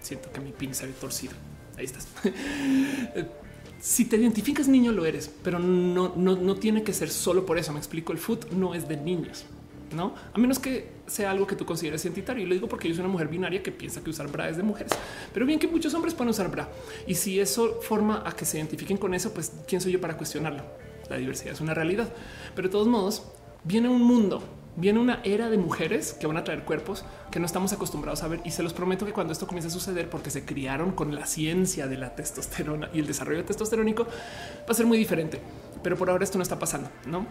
Siento 0.00 0.30
que 0.30 0.40
mi 0.40 0.52
pin 0.52 0.74
se 0.74 0.86
torcido. 0.88 1.32
Ahí 1.78 1.86
estás. 1.86 2.06
si 3.80 4.04
te 4.04 4.18
identificas 4.18 4.68
niño 4.68 4.92
lo 4.92 5.06
eres, 5.06 5.30
pero 5.42 5.58
no, 5.58 6.12
no, 6.14 6.54
tiene 6.56 6.82
que 6.82 6.92
ser 6.92 7.08
solo 7.08 7.46
por 7.46 7.56
eso. 7.56 7.72
Me 7.72 7.78
explico, 7.78 8.12
el 8.12 8.18
foot 8.18 8.50
no 8.50 8.74
es 8.74 8.86
de 8.86 8.98
niños, 8.98 9.46
no 9.92 10.14
a 10.32 10.38
menos 10.38 10.58
que 10.58 10.96
sea 11.06 11.30
algo 11.30 11.46
que 11.46 11.56
tú 11.56 11.64
consideres 11.64 12.04
identitario. 12.04 12.44
Y 12.44 12.46
lo 12.46 12.54
digo 12.54 12.68
porque 12.68 12.88
yo 12.88 12.94
soy 12.94 13.04
una 13.04 13.12
mujer 13.12 13.28
binaria 13.28 13.62
que 13.62 13.72
piensa 13.72 14.02
que 14.02 14.10
usar 14.10 14.28
bra 14.28 14.48
es 14.48 14.56
de 14.56 14.62
mujeres, 14.62 14.92
pero 15.32 15.46
bien 15.46 15.58
que 15.58 15.68
muchos 15.68 15.94
hombres 15.94 16.14
pueden 16.14 16.30
usar 16.30 16.50
bra. 16.50 16.68
Y 17.06 17.14
si 17.14 17.40
eso 17.40 17.80
forma 17.82 18.22
a 18.24 18.32
que 18.32 18.44
se 18.44 18.58
identifiquen 18.58 18.96
con 18.96 19.14
eso, 19.14 19.32
pues 19.32 19.52
quién 19.66 19.80
soy 19.80 19.92
yo 19.92 20.00
para 20.00 20.16
cuestionarlo. 20.16 20.64
La 21.08 21.16
diversidad 21.16 21.52
es 21.52 21.60
una 21.60 21.74
realidad, 21.74 22.12
pero 22.54 22.68
de 22.68 22.72
todos 22.72 22.88
modos 22.88 23.22
viene 23.64 23.88
un 23.88 24.02
mundo 24.02 24.42
viene 24.76 25.00
una 25.00 25.20
era 25.24 25.48
de 25.48 25.58
mujeres 25.58 26.12
que 26.12 26.26
van 26.26 26.36
a 26.36 26.44
traer 26.44 26.64
cuerpos 26.64 27.04
que 27.30 27.40
no 27.40 27.46
estamos 27.46 27.72
acostumbrados 27.72 28.22
a 28.22 28.28
ver. 28.28 28.40
Y 28.44 28.50
se 28.50 28.62
los 28.62 28.72
prometo 28.72 29.06
que 29.06 29.12
cuando 29.12 29.32
esto 29.32 29.46
comience 29.46 29.68
a 29.68 29.70
suceder, 29.70 30.08
porque 30.08 30.30
se 30.30 30.44
criaron 30.44 30.92
con 30.92 31.14
la 31.14 31.26
ciencia 31.26 31.86
de 31.86 31.96
la 31.96 32.14
testosterona 32.14 32.90
y 32.92 33.00
el 33.00 33.06
desarrollo 33.06 33.44
testosterónico, 33.44 34.04
va 34.04 34.68
a 34.68 34.74
ser 34.74 34.86
muy 34.86 34.98
diferente. 34.98 35.40
Pero 35.82 35.96
por 35.96 36.10
ahora 36.10 36.24
esto 36.24 36.38
no 36.38 36.42
está 36.42 36.58
pasando, 36.58 36.90
no? 37.06 37.26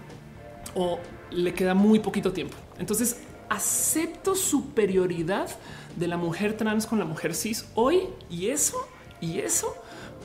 O 0.75 0.99
le 1.31 1.53
queda 1.53 1.73
muy 1.73 1.99
poquito 1.99 2.31
tiempo. 2.31 2.55
Entonces 2.77 3.21
acepto 3.49 4.35
superioridad 4.35 5.49
de 5.95 6.07
la 6.07 6.17
mujer 6.17 6.57
trans 6.57 6.85
con 6.87 6.99
la 6.99 7.05
mujer 7.05 7.33
cis 7.35 7.65
hoy 7.75 8.01
y 8.29 8.47
eso 8.47 8.87
y 9.21 9.39
eso 9.39 9.75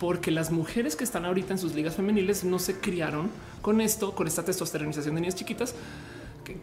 porque 0.00 0.30
las 0.30 0.50
mujeres 0.50 0.96
que 0.96 1.04
están 1.04 1.26
ahorita 1.26 1.52
en 1.52 1.58
sus 1.58 1.74
ligas 1.74 1.94
femeniles 1.94 2.42
no 2.44 2.58
se 2.58 2.80
criaron 2.80 3.30
con 3.60 3.82
esto, 3.82 4.14
con 4.14 4.26
esta 4.26 4.44
testosteronización 4.44 5.14
de 5.14 5.20
niñas 5.20 5.36
chiquitas 5.36 5.74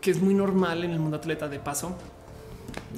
que, 0.02 0.12
es 0.12 0.20
muy 0.22 0.34
normal 0.34 0.84
en 0.84 0.92
el 0.92 1.00
mundo 1.00 1.18
atleta 1.18 1.48
de 1.48 1.60
paso. 1.60 1.96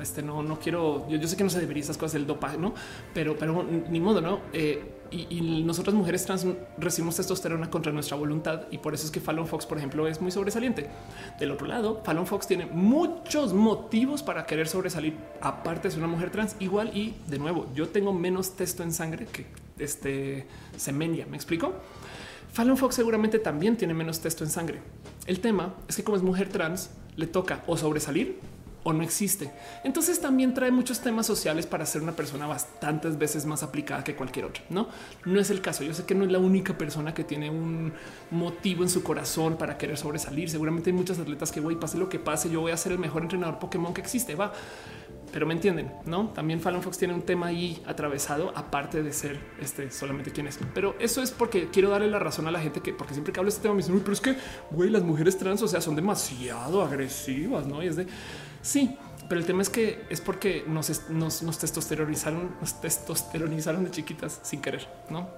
Este 0.01 0.23
no, 0.23 0.41
no 0.41 0.57
quiero. 0.59 1.07
Yo, 1.09 1.27
sé 1.27 1.35
que 1.35 1.43
no 1.43 1.49
se 1.49 1.59
debería 1.59 1.83
esas 1.83 1.97
cosas 1.97 2.13
del 2.13 2.25
dopaje, 2.25 2.57
no, 2.57 2.73
pero, 3.13 3.37
pero 3.37 3.63
ni 3.63 3.99
modo, 3.99 4.21
no. 4.21 4.39
Eh, 4.53 4.98
y, 5.11 5.63
nosotras 5.63 5.95
mujeres 5.95 6.25
trans 6.25 6.45
recibimos 6.77 7.15
testosterona 7.15 7.69
contra 7.69 7.91
nuestra 7.91 8.17
voluntad 8.17 8.63
y 8.71 8.77
por 8.77 8.93
eso 8.93 9.05
es 9.05 9.11
que 9.11 9.19
Fallon 9.19 9.47
Fox, 9.47 9.65
por 9.65 9.77
ejemplo, 9.77 10.07
es 10.07 10.21
muy 10.21 10.31
sobresaliente. 10.31 10.89
Del 11.39 11.51
otro 11.51 11.67
lado, 11.67 12.01
Fallon 12.03 12.27
Fox 12.27 12.47
tiene 12.47 12.65
muchos 12.65 13.53
motivos 13.53 14.23
para 14.23 14.45
querer 14.45 14.67
sobresalir, 14.67 15.15
aparte 15.41 15.87
de 15.87 15.91
ser 15.91 15.99
una 15.99 16.11
mujer 16.11 16.31
trans 16.31 16.55
igual 16.59 16.95
y 16.95 17.15
de 17.27 17.39
nuevo, 17.39 17.67
yo 17.73 17.89
tengo 17.89 18.13
menos 18.13 18.55
testo 18.55 18.83
en 18.83 18.91
sangre 18.91 19.25
que 19.25 19.45
este 19.77 20.45
semenia, 20.77 21.25
¿me 21.25 21.37
explico? 21.37 21.73
Fallon 22.53 22.77
Fox 22.77 22.95
seguramente 22.95 23.39
también 23.39 23.77
tiene 23.77 23.93
menos 23.93 24.19
testo 24.19 24.43
en 24.43 24.49
sangre. 24.49 24.79
El 25.25 25.39
tema 25.39 25.75
es 25.87 25.95
que 25.95 26.03
como 26.03 26.17
es 26.17 26.23
mujer 26.23 26.49
trans, 26.49 26.89
le 27.15 27.27
toca 27.27 27.63
o 27.67 27.77
sobresalir 27.77 28.39
o 28.89 28.93
no 28.93 29.03
existe. 29.03 29.51
Entonces 29.83 30.19
también 30.19 30.53
trae 30.53 30.71
muchos 30.71 30.99
temas 30.99 31.25
sociales 31.25 31.65
para 31.65 31.85
ser 31.85 32.01
una 32.01 32.13
persona 32.13 32.47
bastantes 32.47 33.17
veces 33.17 33.45
más 33.45 33.63
aplicada 33.63 34.03
que 34.03 34.15
cualquier 34.15 34.45
otra. 34.45 34.63
No, 34.69 34.89
no 35.25 35.39
es 35.39 35.49
el 35.49 35.61
caso. 35.61 35.83
Yo 35.83 35.93
sé 35.93 36.05
que 36.05 36.15
no 36.15 36.25
es 36.25 36.31
la 36.31 36.39
única 36.39 36.77
persona 36.77 37.13
que 37.13 37.23
tiene 37.23 37.49
un 37.49 37.93
motivo 38.31 38.83
en 38.83 38.89
su 38.89 39.03
corazón 39.03 39.57
para 39.57 39.77
querer 39.77 39.97
sobresalir. 39.97 40.49
Seguramente 40.49 40.89
hay 40.89 40.95
muchos 40.95 41.19
atletas 41.19 41.51
que, 41.51 41.59
güey, 41.59 41.79
pase 41.79 41.97
lo 41.97 42.09
que 42.09 42.19
pase, 42.19 42.49
yo 42.49 42.61
voy 42.61 42.71
a 42.71 42.77
ser 42.77 42.91
el 42.91 42.99
mejor 42.99 43.21
entrenador 43.21 43.59
Pokémon 43.59 43.93
que 43.93 44.01
existe. 44.01 44.35
Va, 44.35 44.53
pero 45.31 45.45
me 45.45 45.53
entienden, 45.53 45.91
no? 46.05 46.29
También 46.29 46.59
Fallon 46.59 46.81
Fox 46.81 46.97
tiene 46.97 47.13
un 47.13 47.21
tema 47.21 47.47
ahí 47.47 47.81
atravesado, 47.85 48.51
aparte 48.55 49.03
de 49.03 49.13
ser 49.13 49.39
este 49.59 49.91
solamente 49.91 50.31
quien 50.31 50.47
es. 50.47 50.59
Pero 50.73 50.95
eso 50.99 51.21
es 51.21 51.31
porque 51.31 51.69
quiero 51.69 51.89
darle 51.89 52.09
la 52.09 52.19
razón 52.19 52.47
a 52.47 52.51
la 52.51 52.59
gente 52.59 52.81
que, 52.81 52.93
porque 52.93 53.13
siempre 53.13 53.31
que 53.31 53.39
hablo 53.39 53.51
de 53.51 53.55
este 53.55 53.61
tema, 53.61 53.75
me 53.75 53.81
dicen, 53.81 53.95
Uy, 53.95 54.01
pero 54.01 54.13
es 54.13 54.21
que 54.21 54.35
güey, 54.71 54.89
las 54.89 55.03
mujeres 55.03 55.37
trans, 55.37 55.61
o 55.61 55.67
sea, 55.67 55.81
son 55.81 55.95
demasiado 55.95 56.81
agresivas, 56.81 57.67
no? 57.67 57.83
Y 57.83 57.87
es 57.87 57.95
de 57.95 58.07
sí, 58.61 58.97
pero 59.27 59.39
el 59.39 59.47
tema 59.47 59.61
es 59.61 59.69
que 59.69 60.03
es 60.09 60.21
porque 60.21 60.63
nos, 60.67 61.09
nos, 61.09 61.43
nos 61.43 61.59
testosteronizaron, 61.59 62.55
nos 62.59 62.81
testosteronizaron 62.81 63.83
de 63.83 63.91
chiquitas 63.91 64.39
sin 64.43 64.61
querer, 64.61 64.87
no? 65.09 65.29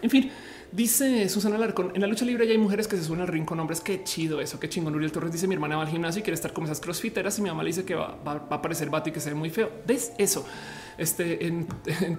En 0.00 0.08
fin, 0.08 0.30
Dice 0.72 1.28
Susana 1.28 1.58
Larcón, 1.58 1.92
en 1.94 2.00
la 2.00 2.06
lucha 2.06 2.24
libre 2.24 2.46
ya 2.46 2.52
hay 2.52 2.58
mujeres 2.58 2.88
que 2.88 2.96
se 2.96 3.04
suenan 3.04 3.26
al 3.26 3.32
ring 3.32 3.44
con 3.44 3.60
hombres. 3.60 3.82
Qué 3.82 4.04
chido 4.04 4.40
eso, 4.40 4.58
qué 4.58 4.70
chingón. 4.70 4.94
Uriel 4.94 5.12
Torres 5.12 5.30
dice, 5.30 5.46
mi 5.46 5.54
hermana 5.54 5.76
va 5.76 5.82
al 5.82 5.88
gimnasio 5.88 6.20
y 6.20 6.22
quiere 6.22 6.34
estar 6.34 6.54
como 6.54 6.64
esas 6.64 6.80
crossfiteras 6.80 7.38
y 7.38 7.42
mi 7.42 7.50
mamá 7.50 7.62
le 7.62 7.68
dice 7.68 7.84
que 7.84 7.94
va, 7.94 8.16
va, 8.26 8.32
a 8.48 8.54
aparecer 8.54 8.88
vato 8.88 9.10
y 9.10 9.12
que 9.12 9.20
se 9.20 9.28
ve 9.28 9.34
muy 9.34 9.50
feo. 9.50 9.70
¿Ves 9.86 10.12
eso? 10.16 10.46
Este 11.02 11.46
en, 11.46 11.66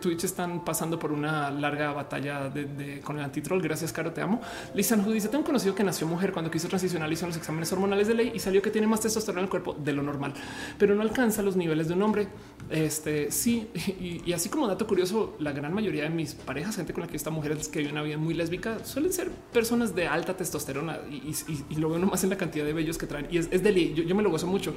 Twitch 0.01 0.25
están 0.25 0.65
pasando 0.65 0.99
por 0.99 1.13
una 1.13 1.49
larga 1.49 1.93
batalla 1.93 2.49
de, 2.49 2.99
con 3.01 3.17
el 3.17 3.23
antitrol. 3.23 3.61
Gracias, 3.61 3.93
Caro, 3.93 4.11
te 4.11 4.21
amo. 4.21 4.41
Lisa 4.75 4.97
dice: 4.97 5.29
Tengo 5.29 5.45
conocido 5.45 5.73
que 5.73 5.83
nació 5.83 6.05
mujer 6.05 6.33
cuando 6.33 6.51
quiso 6.51 6.67
transicionar, 6.67 7.11
hizo 7.11 7.25
los 7.25 7.37
exámenes 7.37 7.71
hormonales 7.71 8.09
de 8.09 8.13
ley 8.13 8.31
y 8.35 8.39
salió 8.39 8.61
que 8.61 8.71
tiene 8.71 8.85
más 8.87 8.99
testosterona 8.99 9.39
en 9.39 9.45
el 9.45 9.49
cuerpo 9.49 9.73
de 9.73 9.93
lo 9.93 10.03
normal, 10.03 10.33
pero 10.77 10.95
no 10.95 11.01
alcanza 11.01 11.41
los 11.41 11.55
niveles 11.55 11.87
de 11.87 11.93
un 11.93 12.01
hombre. 12.01 12.27
Este 12.69 13.31
sí, 13.31 13.69
y, 14.25 14.33
así 14.33 14.49
como 14.49 14.67
dato 14.67 14.85
curioso, 14.85 15.35
la 15.39 15.53
gran 15.53 15.73
mayoría 15.73 16.03
de 16.03 16.09
mis 16.09 16.33
parejas, 16.33 16.75
gente 16.75 16.91
con 16.91 17.01
la 17.03 17.07
que 17.07 17.15
esta 17.15 17.29
mujer 17.29 17.53
es 17.53 17.69
que 17.69 17.79
vive 17.79 17.91
una 17.91 18.01
vida 18.01 18.17
muy 18.17 18.33
lésbica, 18.33 18.83
suelen 18.83 19.13
ser 19.13 19.29
personas 19.53 19.95
de 19.95 20.07
alta 20.07 20.35
testosterona 20.35 20.99
y, 21.09 21.33
lo 21.79 21.89
veo 21.89 21.99
nomás 21.99 22.23
en 22.23 22.29
la 22.29 22.37
cantidad 22.37 22.65
de 22.65 22.73
vellos 22.73 22.97
que 22.97 23.07
traen. 23.07 23.27
Y 23.31 23.37
es, 23.37 23.47
es 23.51 23.63
de 23.63 23.93
yo, 23.93 24.03
yo 24.03 24.15
me 24.15 24.23
lo 24.23 24.29
gozo 24.29 24.47
mucho, 24.47 24.75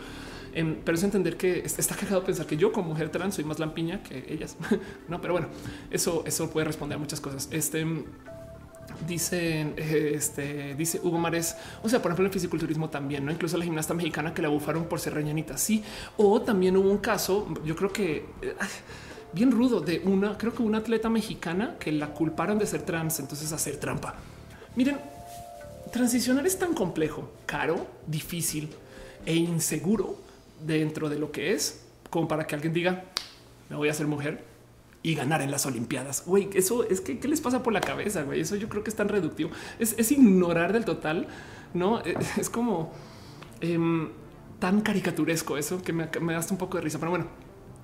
em, 0.56 0.76
pero 0.84 0.96
es 0.96 1.04
entender 1.04 1.36
que 1.36 1.60
está 1.60 1.94
cagado 1.94 2.24
pensar 2.24 2.46
que 2.46 2.56
yo 2.56 2.72
como 2.72 2.88
mujer 2.90 3.10
trans 3.10 3.34
soy 3.36 3.44
más 3.44 3.58
lampiña 3.58 4.02
que 4.02 4.26
ellas. 4.28 4.56
no, 5.08 5.20
pero 5.20 5.34
bueno, 5.34 5.48
eso, 5.90 6.24
eso 6.26 6.50
puede 6.50 6.66
responder 6.66 6.96
a 6.96 6.98
muchas 6.98 7.20
cosas. 7.20 7.48
Este 7.52 7.86
dice, 9.06 9.74
este 10.14 10.74
dice 10.74 11.00
Hugo 11.02 11.18
Mares. 11.18 11.56
O 11.82 11.88
sea, 11.88 12.00
por 12.00 12.10
ejemplo, 12.10 12.26
el 12.26 12.32
fisiculturismo 12.32 12.88
también, 12.88 13.24
no 13.24 13.32
incluso 13.32 13.56
la 13.56 13.64
gimnasta 13.64 13.94
mexicana 13.94 14.32
que 14.32 14.42
la 14.42 14.48
bufaron 14.48 14.84
por 14.84 15.00
ser 15.00 15.14
reñanita. 15.14 15.56
Sí, 15.56 15.82
o 16.16 16.40
también 16.40 16.76
hubo 16.76 16.90
un 16.90 16.98
caso, 16.98 17.48
yo 17.64 17.76
creo 17.76 17.92
que 17.92 18.26
bien 19.32 19.50
rudo 19.50 19.80
de 19.80 20.00
una, 20.04 20.38
creo 20.38 20.54
que 20.54 20.62
una 20.62 20.78
atleta 20.78 21.08
mexicana 21.08 21.76
que 21.78 21.92
la 21.92 22.08
culparon 22.08 22.58
de 22.58 22.66
ser 22.66 22.82
trans, 22.82 23.20
entonces 23.20 23.52
hacer 23.52 23.76
trampa. 23.76 24.14
Miren, 24.74 24.98
transicionar 25.92 26.46
es 26.46 26.58
tan 26.58 26.74
complejo, 26.74 27.30
caro, 27.44 27.86
difícil 28.06 28.70
e 29.24 29.34
inseguro 29.34 30.25
dentro 30.60 31.08
de 31.08 31.18
lo 31.18 31.32
que 31.32 31.52
es 31.52 31.84
como 32.10 32.28
para 32.28 32.46
que 32.46 32.54
alguien 32.54 32.72
diga 32.72 33.04
me 33.68 33.76
voy 33.76 33.88
a 33.88 33.90
hacer 33.90 34.06
mujer 34.06 34.44
y 35.02 35.14
ganar 35.14 35.40
en 35.40 35.50
las 35.50 35.66
Olimpiadas. 35.66 36.24
Güey, 36.26 36.50
eso 36.54 36.82
es 36.88 37.00
que 37.00 37.18
qué 37.18 37.28
les 37.28 37.40
pasa 37.40 37.62
por 37.62 37.72
la 37.72 37.80
cabeza. 37.80 38.22
Güey, 38.22 38.40
eso 38.40 38.56
yo 38.56 38.68
creo 38.68 38.82
que 38.82 38.90
es 38.90 38.96
tan 38.96 39.08
reductivo. 39.08 39.50
Es, 39.78 40.10
ignorar 40.10 40.72
del 40.72 40.84
total, 40.84 41.28
no 41.74 42.00
es, 42.38 42.50
como 42.50 42.92
em, 43.60 44.08
tan 44.58 44.80
caricaturesco 44.80 45.56
eso 45.56 45.82
que 45.82 45.92
me, 45.92 46.08
me 46.20 46.32
da 46.32 46.44
un 46.50 46.58
poco 46.58 46.78
de 46.78 46.82
risa. 46.82 46.98
Pero 46.98 47.10
bueno, 47.10 47.26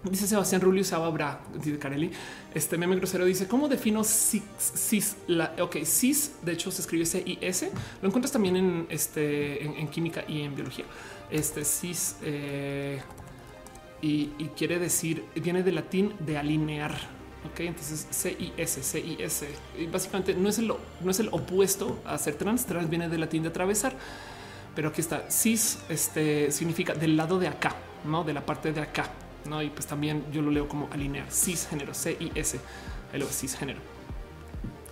Dice 0.05 0.27
Sebastián 0.27 0.61
Rulio 0.61 0.83
Sababra, 0.83 1.43
dice 1.63 1.79
Carelli. 1.79 2.11
Este 2.55 2.77
meme 2.77 2.97
grosero 2.97 3.25
dice: 3.25 3.47
¿Cómo 3.47 3.69
defino 3.69 4.03
cis? 4.03 4.43
cis 4.59 5.17
la, 5.29 5.55
ok, 5.61 5.77
cis, 5.85 6.35
de 6.43 6.53
hecho, 6.53 6.73
se 6.73 6.83
escribe 6.83 7.07
C-I-S. 7.07 7.71
Lo 8.01 8.09
encuentras 8.09 8.33
también 8.33 8.57
en, 8.57 8.87
este, 8.89 9.63
en, 9.65 9.87
química 9.89 10.25
y 10.27 10.41
en 10.41 10.57
biología. 10.57 10.87
Este 11.33 11.65
cis. 11.65 12.17
Eh, 12.23 13.01
y, 14.03 14.27
quiere 14.57 14.79
decir, 14.79 15.25
viene 15.37 15.63
del 15.63 15.77
latín 15.77 16.13
de 16.19 16.37
alinear. 16.37 16.93
Ok, 17.51 17.61
entonces 17.61 18.07
CIS, 18.11 18.79
CIS. 18.83 19.45
Y 19.79 19.87
básicamente 19.87 20.35
no 20.35 20.49
es 20.49 20.59
el, 20.59 20.69
no 20.69 21.11
es 21.11 21.21
el 21.21 21.29
opuesto 21.31 22.01
a 22.05 22.19
ser 22.19 22.35
trans. 22.35 22.67
Trans 22.67 22.91
viene 22.91 23.09
del 23.09 23.21
latín 23.21 23.43
de 23.43 23.49
atravesar, 23.49 23.95
pero 24.75 24.89
aquí 24.89 25.01
está. 25.01 25.31
Cis 25.31 25.79
este, 25.89 26.51
significa 26.51 26.95
del 26.95 27.17
lado 27.17 27.39
de 27.39 27.49
acá, 27.49 27.77
no 28.05 28.25
de 28.25 28.33
la 28.33 28.45
parte 28.45 28.73
de 28.73 28.81
acá. 28.81 29.11
No, 29.49 29.63
y 29.63 29.71
pues 29.71 29.87
también 29.87 30.25
yo 30.33 30.43
lo 30.43 30.51
leo 30.51 30.69
como 30.69 30.89
alinear 30.93 31.31
cisgénero, 31.31 31.95
CIS, 31.95 32.57
el 33.13 33.25
cisgénero. 33.25 33.92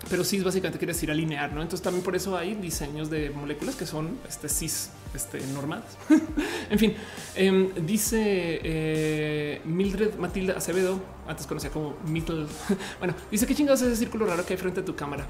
Pero 0.09 0.25
cis 0.25 0.43
básicamente 0.43 0.79
quiere 0.79 0.95
decir 0.95 1.11
alinear, 1.11 1.53
no? 1.53 1.61
Entonces 1.61 1.83
también 1.83 2.03
por 2.03 2.17
eso 2.17 2.37
hay 2.37 2.55
diseños 2.55 3.11
de 3.11 3.31
moléculas 3.31 3.77
que 3.77 3.87
son 3.87 4.19
este 4.29 4.49
cis 4.49 4.91
este, 5.15 5.41
normales. 5.49 5.85
en 6.71 6.79
fin, 6.79 6.95
em, 7.35 7.69
dice 7.87 8.61
eh, 8.63 9.61
Mildred 9.65 10.15
Matilda 10.15 10.55
Acevedo, 10.55 11.01
antes 11.29 11.47
conocida 11.47 11.71
como 11.71 11.97
Mittel. 12.07 12.47
bueno, 12.99 13.15
dice 13.31 13.47
que 13.47 13.55
chingados 13.55 13.83
es 13.83 13.89
ese 13.89 13.97
círculo 13.97 14.27
raro 14.27 14.45
que 14.47 14.55
hay 14.55 14.59
frente 14.59 14.81
a 14.81 14.85
tu 14.85 14.97
cámara. 14.97 15.27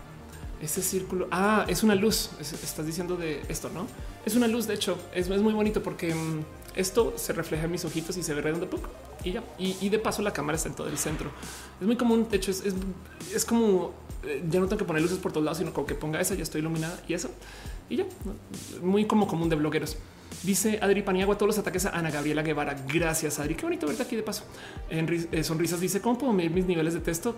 Ese 0.63 0.83
círculo, 0.83 1.27
ah, 1.31 1.65
es 1.69 1.83
una 1.83 1.95
luz. 1.95 2.31
estás 2.39 2.87
diciendo 2.87 3.17
de 3.17 3.43
esto, 3.49 3.71
no? 3.71 3.87
Es 4.27 4.37
una 4.37 4.47
luz. 4.47 4.67
De 4.67 4.75
hecho, 4.75 4.99
es, 5.15 5.29
es 5.29 5.43
muy 5.43 5.55
bonito 5.55 5.83
porque 5.83 6.11
em, 6.11 6.45
esto 6.75 7.15
se 7.17 7.33
refleja 7.33 7.65
en 7.65 7.73
mis 7.73 7.85
ojitos 7.85 8.17
y 8.17 8.23
se 8.23 8.35
ve 8.35 8.43
redondo 8.43 8.69
y 9.25 9.33
ya. 9.33 9.43
Y, 9.59 9.89
de 9.89 9.99
paso, 9.99 10.23
la 10.23 10.33
cámara 10.33 10.57
está 10.57 10.69
en 10.69 10.75
todo 10.75 10.89
el 10.89 10.99
centro. 10.99 11.31
Es 11.81 11.87
muy 11.87 11.97
común. 11.97 12.27
De 12.31 12.37
hecho, 12.37 12.51
es, 12.51 12.63
es, 13.35 13.45
como 13.45 13.93
eh, 14.25 14.43
ya 14.49 14.61
no 14.61 14.67
tengo 14.67 14.79
que 14.79 14.85
poner 14.85 15.03
luces 15.03 15.19
por 15.19 15.33
todos 15.33 15.45
lados, 15.45 15.59
sino 15.59 15.73
como 15.73 15.87
que 15.87 15.95
ponga 15.95 16.21
esa, 16.21 16.35
ya 16.35 16.43
estoy 16.43 16.61
iluminada 16.61 16.99
y 17.07 17.15
eso 17.15 17.31
y 17.91 17.97
ya 17.97 18.07
muy 18.83 19.05
como 19.05 19.27
común 19.27 19.49
de 19.51 19.57
blogueros. 19.57 19.97
Dice 20.45 20.79
Adri 20.81 21.03
Paniagua, 21.03 21.35
todos 21.37 21.49
los 21.49 21.59
ataques 21.59 21.85
a 21.85 21.91
Ana 21.91 22.11
Gabriela 22.11 22.43
Guevara. 22.43 22.77
Gracias, 22.87 23.39
Adri. 23.41 23.57
Qué 23.57 23.65
bonito 23.65 23.87
verte 23.87 24.05
aquí 24.05 24.17
de 24.17 24.23
paso. 24.23 24.45
En 24.89 25.29
eh, 25.33 25.45
sonrisas 25.45 25.81
dice: 25.81 26.01
¿Cómo 26.01 26.17
puedo 26.17 26.33
medir 26.33 26.53
mis 26.53 26.65
niveles 26.65 26.95
de 26.95 27.01
texto? 27.01 27.37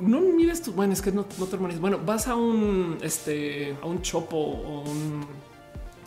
No 0.00 0.20
mides 0.20 0.62
tu. 0.62 0.72
Bueno, 0.72 0.94
es 0.94 1.02
que 1.02 1.12
no, 1.12 1.26
no 1.38 1.46
te 1.46 1.56
Bueno, 1.56 2.00
vas 2.04 2.26
a 2.26 2.34
un 2.34 2.98
este 3.02 3.76
a 3.82 3.86
un 3.86 4.00
chopo 4.00 4.36
o 4.36 4.80
un 4.80 5.26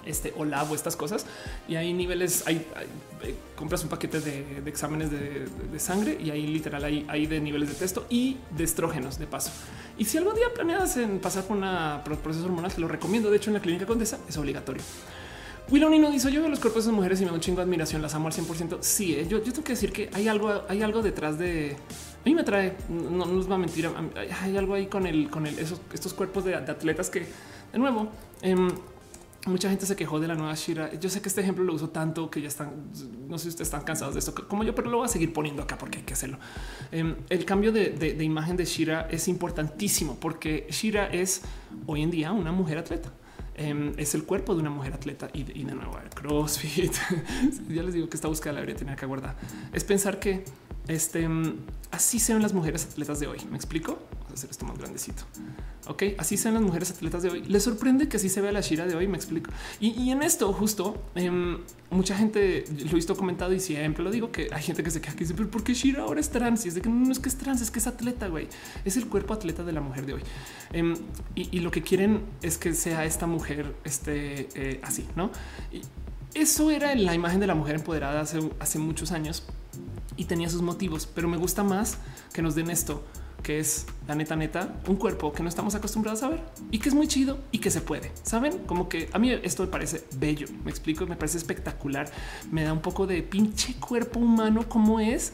este 0.06 0.34
o 0.38 0.46
labo, 0.46 0.76
estas 0.76 0.96
cosas. 0.96 1.26
Y 1.68 1.76
hay 1.76 1.94
niveles, 1.94 2.44
hay, 2.48 2.66
eh, 3.24 3.36
compras 3.56 3.84
un 3.84 3.90
paquete 3.90 4.20
de, 4.20 4.62
exámenes 4.66 5.10
de, 5.12 5.80
sangre 5.80 6.18
y 6.20 6.30
ahí 6.30 6.48
literal 6.48 6.84
hay, 6.84 7.06
hay 7.10 7.26
de 7.26 7.40
niveles 7.40 7.70
de 7.70 7.76
texto 7.76 8.06
y 8.10 8.38
de 8.52 8.64
estrógenos 8.64 9.20
de 9.20 9.28
paso. 9.28 9.52
Y 9.98 10.06
si 10.06 10.18
algún 10.18 10.36
día 10.36 10.48
planeas 10.54 10.98
en 10.98 11.20
pasar 11.20 11.44
por 11.46 11.58
una 11.58 12.04
proceso 12.04 12.46
hormonal, 12.46 12.74
te 12.74 12.82
lo 12.82 12.88
recomiendo. 12.88 13.30
De 13.30 13.38
hecho, 13.38 13.50
en 13.50 13.56
la 13.56 13.62
clínica 13.62 13.86
Condesa 13.86 14.20
es 14.28 14.38
obligatorio. 14.38 14.82
Willoni 15.70 15.98
no 15.98 16.12
dice 16.12 16.30
yo 16.30 16.42
veo 16.42 16.50
los 16.50 16.60
cuerpos 16.60 16.86
de 16.86 16.92
mujeres 16.92 17.22
y 17.22 17.24
me 17.24 17.30
da 17.30 17.36
un 17.36 17.40
chingo 17.40 17.58
de 17.58 17.64
admiración, 17.64 18.02
las 18.02 18.14
amo 18.14 18.28
al 18.28 18.34
100%. 18.34 18.80
Sí, 18.82 19.16
eh, 19.16 19.26
yo, 19.28 19.38
yo, 19.38 19.54
tengo 19.54 19.64
que 19.64 19.74
decir 19.74 19.94
que 19.94 20.10
hay 20.14 20.28
algo, 20.28 20.64
hay 20.68 20.82
algo 20.82 21.02
detrás 21.02 21.40
de 21.40 21.78
a 22.24 22.26
mí 22.26 22.36
me 22.36 22.44
trae, 22.44 22.74
no, 22.88 23.26
nos 23.26 23.52
va 23.52 23.56
a 23.56 23.58
mentir. 23.58 23.90
Hay 24.42 24.56
algo 24.56 24.76
ahí 24.76 24.88
con 24.88 25.06
el, 25.06 25.30
con 25.30 25.46
el, 25.46 25.60
esos, 25.60 25.82
estos 25.94 26.14
cuerpos 26.14 26.46
de, 26.46 26.56
atletas 26.56 27.10
que, 27.10 27.20
de 27.20 27.78
nuevo, 27.78 28.08
em, 28.42 28.70
mucha 29.46 29.70
gente 29.70 29.86
se 29.86 29.96
quejó 29.96 30.20
de 30.20 30.28
la 30.28 30.36
nueva 30.36 30.54
Shira. 30.56 30.94
Yo 31.00 31.10
sé 31.10 31.22
que 31.22 31.30
este 31.30 31.42
ejemplo 31.42 31.64
lo 31.64 31.74
uso 31.74 31.90
tanto 31.90 32.30
que 32.30 32.42
ya 32.42 32.48
están, 32.48 32.72
no 33.28 33.38
sé 33.38 33.44
si 33.44 33.50
ustedes 33.50 33.68
están 33.68 33.84
cansados 33.84 34.14
de 34.14 34.20
esto 34.20 34.34
como 34.48 34.64
yo, 34.64 34.74
pero 34.74 34.90
lo 34.90 34.98
voy 34.98 35.06
a 35.06 35.10
seguir 35.10 35.34
poniendo 35.34 35.62
acá 35.62 35.78
porque 35.78 36.00
hay 36.00 36.04
que 36.04 36.14
hacerlo. 36.14 36.38
Em, 36.92 37.16
el 37.30 37.46
cambio 37.46 37.72
de, 37.72 38.18
imagen 38.24 38.58
de 38.58 38.66
Shira 38.66 39.08
es 39.12 39.28
importantísimo 39.28 40.18
porque 40.20 40.68
Shira 40.70 41.08
es 41.08 41.42
hoy 41.86 42.04
en 42.04 42.12
día 42.12 42.32
una 42.32 42.52
mujer 42.52 42.78
atleta. 42.78 43.12
Em, 43.56 43.94
es 43.98 44.16
el 44.16 44.24
cuerpo 44.24 44.56
de 44.56 44.62
una 44.62 44.72
mujer 44.72 44.94
atleta 44.94 45.30
y, 45.34 45.44
de 45.44 45.76
nuevo 45.76 46.00
el 46.04 46.10
CrossFit. 46.10 46.94
ya 47.70 47.84
les 47.84 47.94
digo 47.94 48.10
que 48.10 48.16
esta 48.16 48.28
búsqueda 48.28 48.54
la 48.54 48.60
debería 48.62 48.78
tener 48.78 48.96
que 48.96 49.06
guardar. 49.06 49.36
Es 49.74 49.84
pensar 49.84 50.20
que 50.20 50.44
este 50.88 51.30
así 51.92 52.20
sean 52.20 52.42
las 52.42 52.54
mujeres 52.54 52.86
atletas 52.86 53.20
de 53.20 53.28
hoy. 53.28 53.38
Me 53.50 53.58
explico. 53.58 54.00
Hacer 54.34 54.50
esto 54.50 54.66
más 54.66 54.78
grandecito. 54.78 55.24
Ok, 55.88 56.04
así 56.18 56.38
sean 56.38 56.54
las 56.54 56.64
mujeres 56.64 56.92
atletas 56.92 57.24
de 57.24 57.30
hoy. 57.30 57.44
Les 57.44 57.64
sorprende 57.64 58.08
que 58.08 58.18
así 58.18 58.30
se 58.30 58.42
vea 58.42 58.52
la 58.52 58.62
Shira 58.62 58.86
de 58.86 58.96
hoy. 58.96 59.08
Me 59.08 59.18
explico. 59.18 59.52
Y, 59.80 60.12
en 60.12 60.24
esto, 60.24 60.52
justo 60.54 61.04
em, 61.16 61.60
mucha 61.90 62.16
gente 62.16 62.64
lo 62.70 62.92
he 62.92 62.96
visto 62.96 63.16
comentado 63.16 63.54
y 63.54 63.60
siempre 63.60 64.04
lo 64.04 64.12
digo 64.12 64.32
que 64.32 64.50
hay 64.52 64.64
gente 64.64 64.84
que 64.84 64.92
se 64.92 65.02
queja 65.02 65.14
que 65.14 65.26
dice, 65.26 65.34
pero 65.34 65.50
¿por 65.50 65.64
qué 65.64 65.74
Shira 65.74 66.04
ahora 66.04 66.20
es 66.20 66.30
trans? 66.30 66.66
Y 66.66 66.70
es 66.70 66.76
de 66.76 66.82
que 66.82 66.90
no, 66.90 67.12
es 67.12 67.20
que 67.20 67.30
es 67.30 67.36
trans, 67.36 67.62
es 67.62 67.70
que 67.70 67.80
es 67.80 67.88
atleta, 67.88 68.28
güey. 68.28 68.48
Es 68.86 68.98
el 68.98 69.08
cuerpo 69.08 69.34
atleta 69.34 69.64
de 69.64 69.72
la 69.74 69.82
mujer 69.82 70.06
de 70.06 70.14
hoy. 70.14 70.22
Em, 70.72 70.96
y, 71.36 71.60
lo 71.60 71.72
que 71.72 71.82
quieren 71.82 72.22
es 72.42 72.58
que 72.58 72.74
sea 72.74 73.06
esta 73.06 73.28
mujer 73.28 73.76
este, 73.84 74.50
eh, 74.56 74.80
así, 74.84 75.08
no? 75.16 75.32
Y 75.72 75.82
eso 76.34 76.72
era 76.72 76.96
la 76.96 77.14
imagen 77.14 77.40
de 77.40 77.48
la 77.48 77.56
mujer 77.56 77.76
empoderada 77.76 78.22
hace, 78.22 78.40
hace 78.60 78.80
muchos 78.80 79.12
años 79.12 79.44
y 80.18 80.26
tenía 80.26 80.50
sus 80.50 80.62
motivos, 80.62 81.08
pero 81.08 81.28
me 81.28 81.38
gusta 81.38 81.64
más 81.64 81.98
que 82.34 82.42
nos 82.42 82.56
den 82.56 82.70
esto 82.70 83.04
que 83.44 83.60
es 83.60 83.86
la 84.08 84.16
neta, 84.16 84.36
neta, 84.36 84.74
un 84.88 84.96
cuerpo 84.96 85.34
que 85.34 85.44
no 85.44 85.50
estamos 85.50 85.76
acostumbrados 85.76 86.24
a 86.24 86.30
ver 86.30 86.42
y 86.72 86.80
que 86.80 86.90
es 86.90 86.96
muy 86.96 87.08
chido 87.08 87.38
y 87.52 87.60
que 87.60 87.70
se 87.70 87.82
puede. 87.82 88.12
Saben 88.24 88.60
como 88.60 88.90
que 88.90 89.10
a 89.14 89.20
mí 89.20 89.32
esto 89.44 89.64
me 89.64 89.70
parece 89.70 90.04
bello. 90.16 90.48
Me 90.64 90.72
explico, 90.72 91.06
me 91.06 91.16
parece 91.16 91.38
espectacular. 91.38 92.10
Me 92.52 92.64
da 92.64 92.74
un 92.74 92.82
poco 92.82 93.06
de 93.06 93.22
pinche 93.22 93.76
cuerpo 93.76 94.20
humano, 94.20 94.68
como 94.68 95.00
es 95.00 95.34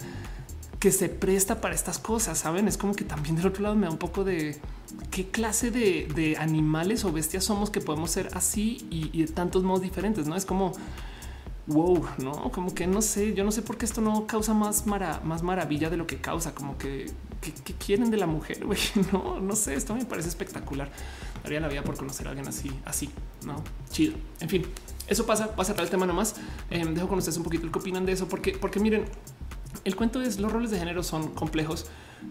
que 0.80 0.92
se 0.92 1.10
presta 1.10 1.62
para 1.62 1.76
estas 1.76 2.00
cosas. 2.00 2.40
Saben, 2.40 2.68
es 2.68 2.78
como 2.78 2.94
que 2.94 3.04
también 3.04 3.36
del 3.36 3.48
otro 3.48 3.64
lado 3.64 3.76
me 3.76 3.86
da 3.86 3.92
un 3.92 3.98
poco 3.98 4.24
de 4.24 4.58
qué 5.12 5.28
clase 5.28 5.72
de, 5.72 6.36
animales 6.40 7.06
o 7.06 7.12
bestias 7.12 7.44
somos 7.44 7.70
que 7.70 7.82
podemos 7.82 8.12
ser 8.12 8.30
así 8.34 8.88
y, 8.90 9.10
y 9.14 9.26
de 9.26 9.32
tantos 9.32 9.64
modos 9.64 9.82
diferentes. 9.82 10.28
No 10.28 10.36
es 10.36 10.46
como 10.46 10.74
wow, 11.69 12.06
no 12.17 12.51
como 12.51 12.73
que 12.73 12.88
no 12.88 13.01
sé. 13.01 13.33
Yo 13.33 13.43
no 13.43 13.51
sé 13.51 13.61
por 13.61 13.77
qué 13.77 13.85
esto 13.85 14.01
no 14.01 14.27
causa 14.27 14.53
más, 14.53 14.85
más 14.85 15.43
maravilla 15.43 15.89
de 15.89 15.98
lo 15.98 16.06
que 16.07 16.17
causa, 16.17 16.53
como 16.53 16.77
que 16.77 17.11
¿qué, 17.41 17.73
quieren 17.73 18.11
de 18.11 18.17
la 18.17 18.27
mujer? 18.27 18.59
No, 19.14 19.39
no 19.39 19.56
sé, 19.56 19.75
esto 19.75 19.95
me 19.95 20.06
parece 20.06 20.30
espectacular. 20.30 20.89
Daría 21.43 21.59
la 21.59 21.67
vida 21.67 21.83
por 21.83 21.95
conocer 21.95 22.27
a 22.27 22.31
alguien 22.31 22.48
así, 22.48 22.72
así, 22.85 23.09
no 23.45 23.64
chido. 23.89 24.15
En 24.39 24.49
fin, 24.49 24.65
eso 25.07 25.25
pasa, 25.25 25.56
pasa 25.56 25.73
tal 25.73 25.85
el 25.85 25.91
tema 25.91 26.06
nomás. 26.06 26.35
Eh, 26.69 26.85
dejo 26.85 27.07
con 27.07 27.17
ustedes 27.19 27.38
un 27.38 27.43
poquito 27.43 27.65
el 27.65 27.72
que 27.72 27.80
opinan 27.80 28.06
de 28.06 28.14
eso, 28.14 28.27
porque, 28.27 28.57
porque 28.59 28.80
miren, 28.80 29.06
el 29.85 29.95
cuento 29.95 30.22
es 30.22 30.39
los 30.39 30.51
roles 30.51 30.72
de 30.72 30.80
género 30.80 31.03
son 31.03 31.30
complejos 31.30 31.85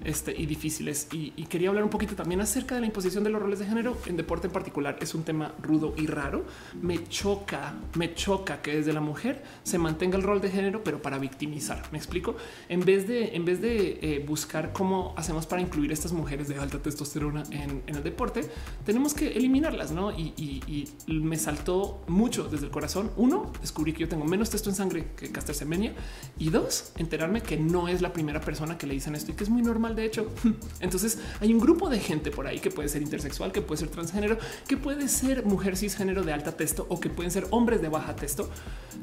este, 0.05 0.35
y 0.37 0.47
difíciles. 0.47 1.09
Y, 1.13 1.31
quería 1.49 1.71
hablar 1.71 1.85
un 1.85 1.91
poquito 1.91 2.15
también 2.15 2.41
acerca 2.41 2.75
de 2.75 2.83
la 2.83 2.87
imposición 2.87 3.25
de 3.25 3.31
los 3.31 3.41
roles 3.41 3.59
de 3.59 3.67
género 3.67 3.97
en 4.07 4.17
deporte 4.17 4.47
en 4.47 4.53
particular. 4.53 4.99
Es 5.01 5.15
un 5.15 5.23
tema 5.25 5.55
rudo 5.63 5.95
y 5.97 6.07
raro. 6.07 6.45
Me 6.81 7.05
choca, 7.09 7.75
me 7.95 8.15
choca 8.15 8.61
que 8.61 8.77
desde 8.77 8.93
la 8.93 9.01
mujer 9.01 9.43
se 9.63 9.79
mantenga 9.79 10.17
el 10.17 10.23
rol 10.23 10.41
de 10.41 10.51
género, 10.51 10.85
pero 10.85 11.01
para 11.01 11.19
victimizar. 11.19 11.83
Me 11.91 11.99
explico. 11.99 12.37
En 12.69 12.85
vez 12.85 13.09
de, 13.09 13.35
en 13.35 13.45
vez 13.45 13.61
de 13.63 13.99
eh, 14.03 14.25
buscar 14.27 14.73
cómo 14.73 15.15
hacemos 15.17 15.47
para 15.47 15.63
incluir 15.63 15.91
a 15.91 15.95
estas 15.95 16.13
mujeres 16.13 16.49
de 16.49 16.59
alta 16.59 16.79
testosterona 16.79 17.45
en, 17.51 17.83
el 17.87 18.03
deporte, 18.03 18.43
tenemos 18.85 19.15
que 19.15 19.29
eliminarlas. 19.29 19.91
No, 19.91 20.13
y, 20.13 20.89
me 21.09 21.37
saltó 21.37 22.05
mucho 22.07 22.49
desde 22.49 22.67
el 22.67 22.71
corazón. 22.71 23.11
Uno, 23.17 23.53
descubrí 23.61 23.93
que 23.93 24.01
yo 24.01 24.09
tengo 24.09 24.25
menos 24.25 24.51
testo 24.51 24.71
en 24.71 24.77
sangre 24.77 25.09
que 25.17 25.31
Caster 25.31 25.55
Semenia. 25.55 25.95
Y 26.39 26.51
dos, 26.51 26.93
enterarme 26.97 27.41
que 27.41 27.57
no 27.57 27.89
es 27.89 28.03
la 28.03 28.13
primera 28.13 28.41
persona 28.41 28.77
que 28.77 28.87
le 28.87 28.95
dicen 28.95 29.15
esto 29.15 29.33
y 29.33 29.35
que 29.35 29.45
es 29.45 29.51
muy 29.51 29.63
normal 29.63 29.78
mal 29.79 29.95
de 29.97 30.05
hecho. 30.05 30.31
Entonces 30.81 31.19
hay 31.41 31.53
un 31.53 31.61
grupo 31.61 31.89
de 31.89 31.99
gente 32.01 32.31
por 32.31 32.47
ahí 32.47 32.59
que 32.59 32.71
puede 32.71 32.89
ser 32.89 33.03
intersexual, 33.03 33.53
que 33.53 33.63
puede 33.63 33.79
ser 33.79 33.89
transgénero, 33.89 34.39
que 34.67 34.77
puede 34.77 35.09
ser 35.09 35.45
mujer 35.45 35.77
cisgénero 35.77 36.23
de 36.23 36.33
alta 36.33 36.53
texto 36.53 36.87
o 36.89 37.01
que 37.01 37.11
pueden 37.11 37.31
ser 37.31 37.47
hombres 37.51 37.81
de 37.83 37.89
baja 37.89 38.17
texto 38.17 38.51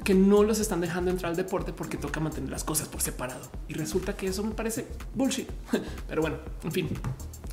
que 0.03 0.13
no 0.13 0.43
los 0.43 0.59
están 0.59 0.81
dejando 0.81 1.11
entrar 1.11 1.31
al 1.31 1.35
deporte 1.35 1.73
porque 1.73 1.97
toca 1.97 2.19
mantener 2.19 2.49
las 2.49 2.63
cosas 2.63 2.87
por 2.87 3.01
separado. 3.01 3.49
Y 3.67 3.73
resulta 3.73 4.15
que 4.15 4.27
eso 4.27 4.43
me 4.43 4.51
parece 4.51 4.87
bullshit. 5.13 5.49
Pero 6.07 6.21
bueno, 6.21 6.37
en 6.63 6.71
fin. 6.71 6.89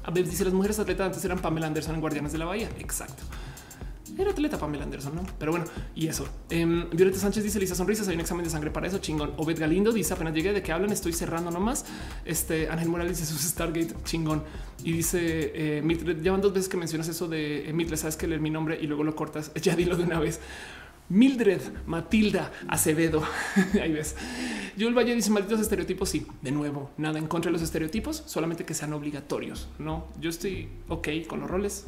A 0.05 0.11
ver, 0.11 0.29
dice 0.29 0.45
las 0.45 0.53
mujeres 0.53 0.79
atletas 0.79 1.07
antes 1.07 1.25
eran 1.25 1.39
Pamela 1.39 1.67
Anderson 1.67 1.95
en 1.95 2.01
Guardianes 2.01 2.33
de 2.33 2.39
la 2.39 2.45
Bahía. 2.45 2.69
Exacto. 2.79 3.23
Era 4.19 4.31
atleta 4.31 4.59
Pamela 4.59 4.85
Anderson, 4.85 5.15
¿no? 5.15 5.23
Pero 5.39 5.53
bueno, 5.53 5.67
y 5.95 6.07
eso. 6.07 6.27
Em, 6.51 6.89
Violeta 6.91 7.19
Sánchez 7.19 7.45
dice, 7.45 7.59
Lisa 7.59 7.75
Sonrisas, 7.75 8.09
hay 8.09 8.15
un 8.15 8.21
examen 8.21 8.45
de 8.45 8.51
sangre 8.51 8.71
para 8.71 8.87
eso, 8.87 8.99
chingón. 8.99 9.33
Obed 9.39 9.59
Galindo 9.59 9.93
dice, 9.93 10.13
apenas 10.13 10.35
llegué, 10.35 10.53
¿de 10.53 10.63
qué 10.63 10.73
hablan? 10.73 10.93
Estoy 10.93 11.13
cerrando 11.13 11.51
nomás. 11.51 11.87
Este, 12.25 12.69
Ángel 12.69 12.89
Morales 12.89 13.19
dice, 13.19 13.33
sus 13.33 13.41
Stargate, 13.41 13.95
chingón. 14.05 14.45
Y 14.85 14.93
dice, 14.93 15.53
eh, 15.55 16.17
llevan 16.23 16.41
dos 16.41 16.53
veces 16.53 16.69
que 16.69 16.77
mencionas 16.77 17.09
eso 17.09 17.29
de 17.29 17.71
eh, 17.71 17.97
sabes 17.97 18.17
que 18.17 18.27
leer 18.27 18.41
mi 18.41 18.51
nombre 18.51 18.79
y 18.81 18.87
luego 18.87 19.05
lo 19.05 19.15
cortas. 19.15 19.51
Ya 19.63 19.77
dilo 19.77 19.97
de 19.97 20.03
una 20.03 20.19
vez. 20.19 20.41
Mildred 21.09 21.61
Matilda 21.87 22.53
Acevedo. 22.69 23.23
Ahí 23.81 23.93
ves. 23.93 24.17
el 24.77 24.95
Valle 24.95 25.15
dice 25.15 25.31
malditos 25.31 25.61
estereotipos. 25.61 26.09
Sí, 26.09 26.27
de 26.41 26.51
nuevo, 26.51 26.91
nada 26.97 27.19
en 27.19 27.27
contra 27.27 27.51
de 27.51 27.53
los 27.53 27.63
estereotipos, 27.63 28.23
solamente 28.27 28.65
que 28.65 28.75
sean 28.75 28.93
obligatorios. 28.93 29.69
No, 29.79 30.09
yo 30.21 30.31
estoy 30.31 30.69
ok 30.89 31.09
con 31.29 31.41
los 31.41 31.51
roles 31.51 31.87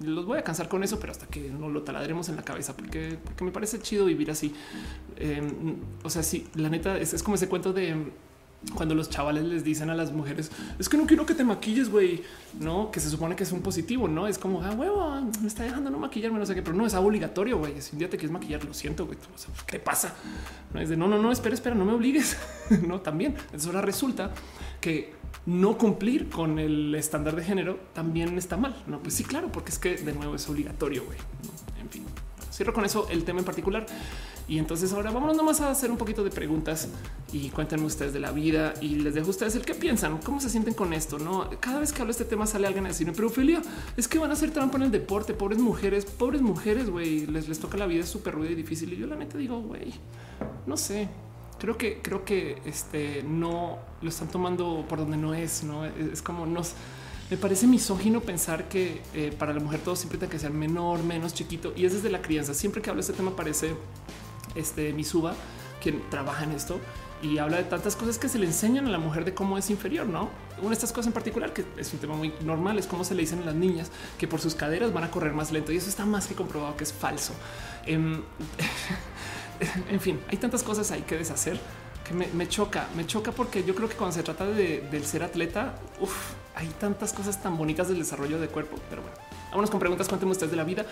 los 0.00 0.26
voy 0.26 0.38
a 0.38 0.42
cansar 0.42 0.68
con 0.68 0.82
eso, 0.82 0.98
pero 0.98 1.12
hasta 1.12 1.26
que 1.26 1.50
no 1.50 1.68
lo 1.68 1.82
taladremos 1.82 2.28
en 2.28 2.36
la 2.36 2.42
cabeza, 2.42 2.76
porque, 2.76 3.18
porque 3.22 3.44
me 3.44 3.50
parece 3.50 3.78
chido 3.80 4.06
vivir 4.06 4.30
así. 4.30 4.54
Em, 5.16 5.76
o 6.02 6.10
sea, 6.10 6.22
sí, 6.22 6.46
la 6.54 6.68
neta 6.68 6.98
es, 6.98 7.22
como 7.22 7.34
ese 7.34 7.48
cuento 7.48 7.72
de 7.72 8.10
cuando 8.74 8.94
los 8.94 9.08
chavales 9.08 9.44
les 9.44 9.64
dicen 9.64 9.88
a 9.88 9.94
las 9.94 10.12
mujeres 10.12 10.50
es 10.78 10.86
que 10.86 10.98
no 10.98 11.06
quiero 11.06 11.24
que 11.24 11.34
te 11.34 11.44
maquilles, 11.44 11.88
güey, 11.88 12.22
no 12.60 12.90
que 12.90 13.00
se 13.00 13.08
supone 13.08 13.34
que 13.34 13.44
es 13.44 13.52
un 13.52 13.62
positivo, 13.62 14.06
no 14.06 14.26
es 14.26 14.36
como 14.36 14.62
ah, 14.62 14.72
huevo, 14.72 15.18
me 15.40 15.48
está 15.48 15.62
dejando 15.62 15.88
no 15.88 15.98
maquillarme, 15.98 16.38
no 16.38 16.44
sé 16.44 16.54
qué, 16.54 16.62
pero 16.62 16.76
no 16.76 16.86
es 16.86 16.92
obligatorio, 16.94 17.56
güey. 17.56 17.80
Si 17.80 17.94
un 17.94 18.00
día 18.00 18.10
te 18.10 18.18
quieres 18.18 18.32
maquillar, 18.32 18.62
lo 18.64 18.74
siento, 18.74 19.06
güey. 19.06 19.16
¿Qué 19.66 19.78
pasa? 19.78 20.14
No 20.74 20.80
es 20.80 20.90
de 20.90 20.96
no, 20.96 21.08
no, 21.08 21.18
no, 21.18 21.32
espera, 21.32 21.54
espera, 21.54 21.74
no 21.74 21.86
me 21.86 21.92
obligues. 21.92 22.36
no, 22.86 23.00
también. 23.00 23.34
Entonces 23.46 23.66
ahora 23.66 23.80
resulta 23.80 24.30
que 24.80 25.19
no 25.46 25.78
cumplir 25.78 26.28
con 26.28 26.58
el 26.58 26.94
estándar 26.94 27.34
de 27.36 27.44
género 27.44 27.78
también 27.92 28.36
está 28.38 28.56
mal. 28.56 28.82
No, 28.86 29.00
pues 29.00 29.14
sí, 29.14 29.24
claro, 29.24 29.50
porque 29.50 29.70
es 29.70 29.78
que 29.78 29.96
de 29.96 30.12
nuevo 30.12 30.34
es 30.34 30.48
obligatorio. 30.48 31.04
güey. 31.04 31.18
En 31.80 31.88
fin, 31.88 32.04
cierro 32.52 32.72
con 32.72 32.84
eso 32.84 33.08
el 33.10 33.24
tema 33.24 33.40
en 33.40 33.44
particular. 33.44 33.86
Y 34.50 34.58
entonces 34.58 34.92
ahora 34.92 35.12
vámonos 35.12 35.36
nomás 35.36 35.60
a 35.60 35.70
hacer 35.70 35.92
un 35.92 35.96
poquito 35.96 36.24
de 36.24 36.30
preguntas 36.30 36.88
y 37.32 37.50
cuéntenme 37.50 37.86
ustedes 37.86 38.12
de 38.12 38.18
la 38.18 38.32
vida 38.32 38.74
y 38.80 38.96
les 38.96 39.14
dejo 39.14 39.28
a 39.28 39.30
ustedes 39.30 39.54
el 39.54 39.64
que 39.64 39.76
piensan, 39.76 40.18
cómo 40.18 40.40
se 40.40 40.50
sienten 40.50 40.74
con 40.74 40.92
esto. 40.92 41.20
No, 41.20 41.48
cada 41.60 41.78
vez 41.78 41.92
que 41.92 42.00
hablo 42.00 42.10
este 42.10 42.24
tema 42.24 42.48
sale 42.48 42.66
alguien 42.66 42.84
a 42.84 42.88
decirme, 42.88 43.12
pero 43.12 43.28
Ophelia, 43.28 43.62
es 43.96 44.08
que 44.08 44.18
van 44.18 44.30
a 44.30 44.32
hacer 44.32 44.50
trampa 44.50 44.76
en 44.78 44.82
el 44.82 44.90
deporte. 44.90 45.34
Pobres 45.34 45.60
mujeres, 45.60 46.04
pobres 46.04 46.42
mujeres, 46.42 46.90
güey, 46.90 47.26
les, 47.26 47.48
les 47.48 47.60
toca 47.60 47.78
la 47.78 47.86
vida 47.86 48.04
súper 48.04 48.34
ruda 48.34 48.50
y 48.50 48.56
difícil. 48.56 48.92
Y 48.92 48.96
yo 48.96 49.06
la 49.06 49.14
neta 49.14 49.38
digo, 49.38 49.60
güey, 49.62 49.94
no 50.66 50.76
sé, 50.76 51.08
creo 51.60 51.76
que 51.76 52.00
creo 52.02 52.24
que 52.24 52.60
este 52.64 53.22
no 53.22 53.78
lo 54.02 54.08
están 54.08 54.28
tomando 54.28 54.84
por 54.88 54.98
donde 54.98 55.16
no 55.16 55.34
es, 55.34 55.62
no 55.62 55.84
es, 55.84 56.22
como 56.22 56.46
nos 56.46 56.74
me 57.30 57.36
parece 57.36 57.68
misógino 57.68 58.20
pensar 58.20 58.68
que 58.68 59.02
eh, 59.14 59.32
para 59.38 59.52
la 59.52 59.60
mujer 59.60 59.80
todo 59.80 59.94
siempre 59.94 60.18
tiene 60.18 60.32
que 60.32 60.38
ser 60.40 60.50
menor, 60.50 61.04
menos 61.04 61.32
chiquito 61.32 61.72
y 61.76 61.84
es 61.84 61.92
desde 61.92 62.10
la 62.10 62.22
crianza. 62.22 62.54
Siempre 62.54 62.82
que 62.82 62.90
hablo 62.90 63.00
de 63.00 63.06
este 63.06 63.12
tema 63.12 63.30
aparece 63.30 63.76
este 64.56 64.92
mi 64.92 65.04
suba 65.04 65.34
quien 65.80 66.02
trabaja 66.10 66.42
en 66.42 66.50
esto 66.52 66.80
y 67.22 67.38
habla 67.38 67.58
de 67.58 67.64
tantas 67.64 67.96
cosas 67.96 68.18
que 68.18 68.28
se 68.28 68.38
le 68.38 68.46
enseñan 68.46 68.86
a 68.86 68.90
la 68.90 68.98
mujer 68.98 69.24
de 69.24 69.34
cómo 69.34 69.58
es 69.58 69.70
inferior, 69.70 70.06
no? 70.06 70.30
Una 70.58 70.70
de 70.70 70.74
estas 70.74 70.90
cosas 70.90 71.08
en 71.08 71.12
particular 71.12 71.52
que 71.52 71.64
es 71.76 71.92
un 71.92 71.98
tema 71.98 72.14
muy 72.14 72.32
normal 72.42 72.78
es 72.78 72.86
cómo 72.86 73.04
se 73.04 73.14
le 73.14 73.22
dicen 73.22 73.42
a 73.42 73.44
las 73.46 73.54
niñas 73.54 73.90
que 74.18 74.26
por 74.26 74.40
sus 74.40 74.54
caderas 74.54 74.92
van 74.92 75.04
a 75.04 75.10
correr 75.10 75.32
más 75.32 75.52
lento 75.52 75.72
y 75.72 75.76
eso 75.76 75.88
está 75.88 76.06
más 76.06 76.26
que 76.26 76.34
comprobado 76.34 76.76
que 76.76 76.84
es 76.84 76.92
falso. 76.92 77.32
Em, 77.86 78.22
en 79.90 80.00
fin, 80.00 80.20
hay 80.28 80.38
tantas 80.38 80.62
cosas 80.62 80.90
ahí 80.90 81.02
que 81.02 81.16
deshacer 81.16 81.58
que 82.04 82.14
me, 82.14 82.48
choca, 82.48 82.88
me 82.96 83.06
choca 83.06 83.30
porque 83.30 83.62
yo 83.62 83.74
creo 83.76 83.88
que 83.88 83.94
cuando 83.94 84.16
se 84.16 84.24
trata 84.24 84.44
de, 84.44 84.80
del 84.90 85.04
ser 85.04 85.22
atleta, 85.22 85.76
hay 86.56 86.66
tantas 86.80 87.12
cosas 87.12 87.40
tan 87.40 87.56
bonitas 87.56 87.86
del 87.88 87.98
desarrollo 87.98 88.40
de 88.40 88.48
cuerpo, 88.48 88.76
pero 88.88 89.02
bueno, 89.02 89.16
vámonos 89.50 89.70
con 89.70 89.78
preguntas, 89.78 90.08
cuéntenme 90.08 90.32
ustedes 90.32 90.50
de 90.50 90.56
la 90.56 90.64
vida 90.64 90.86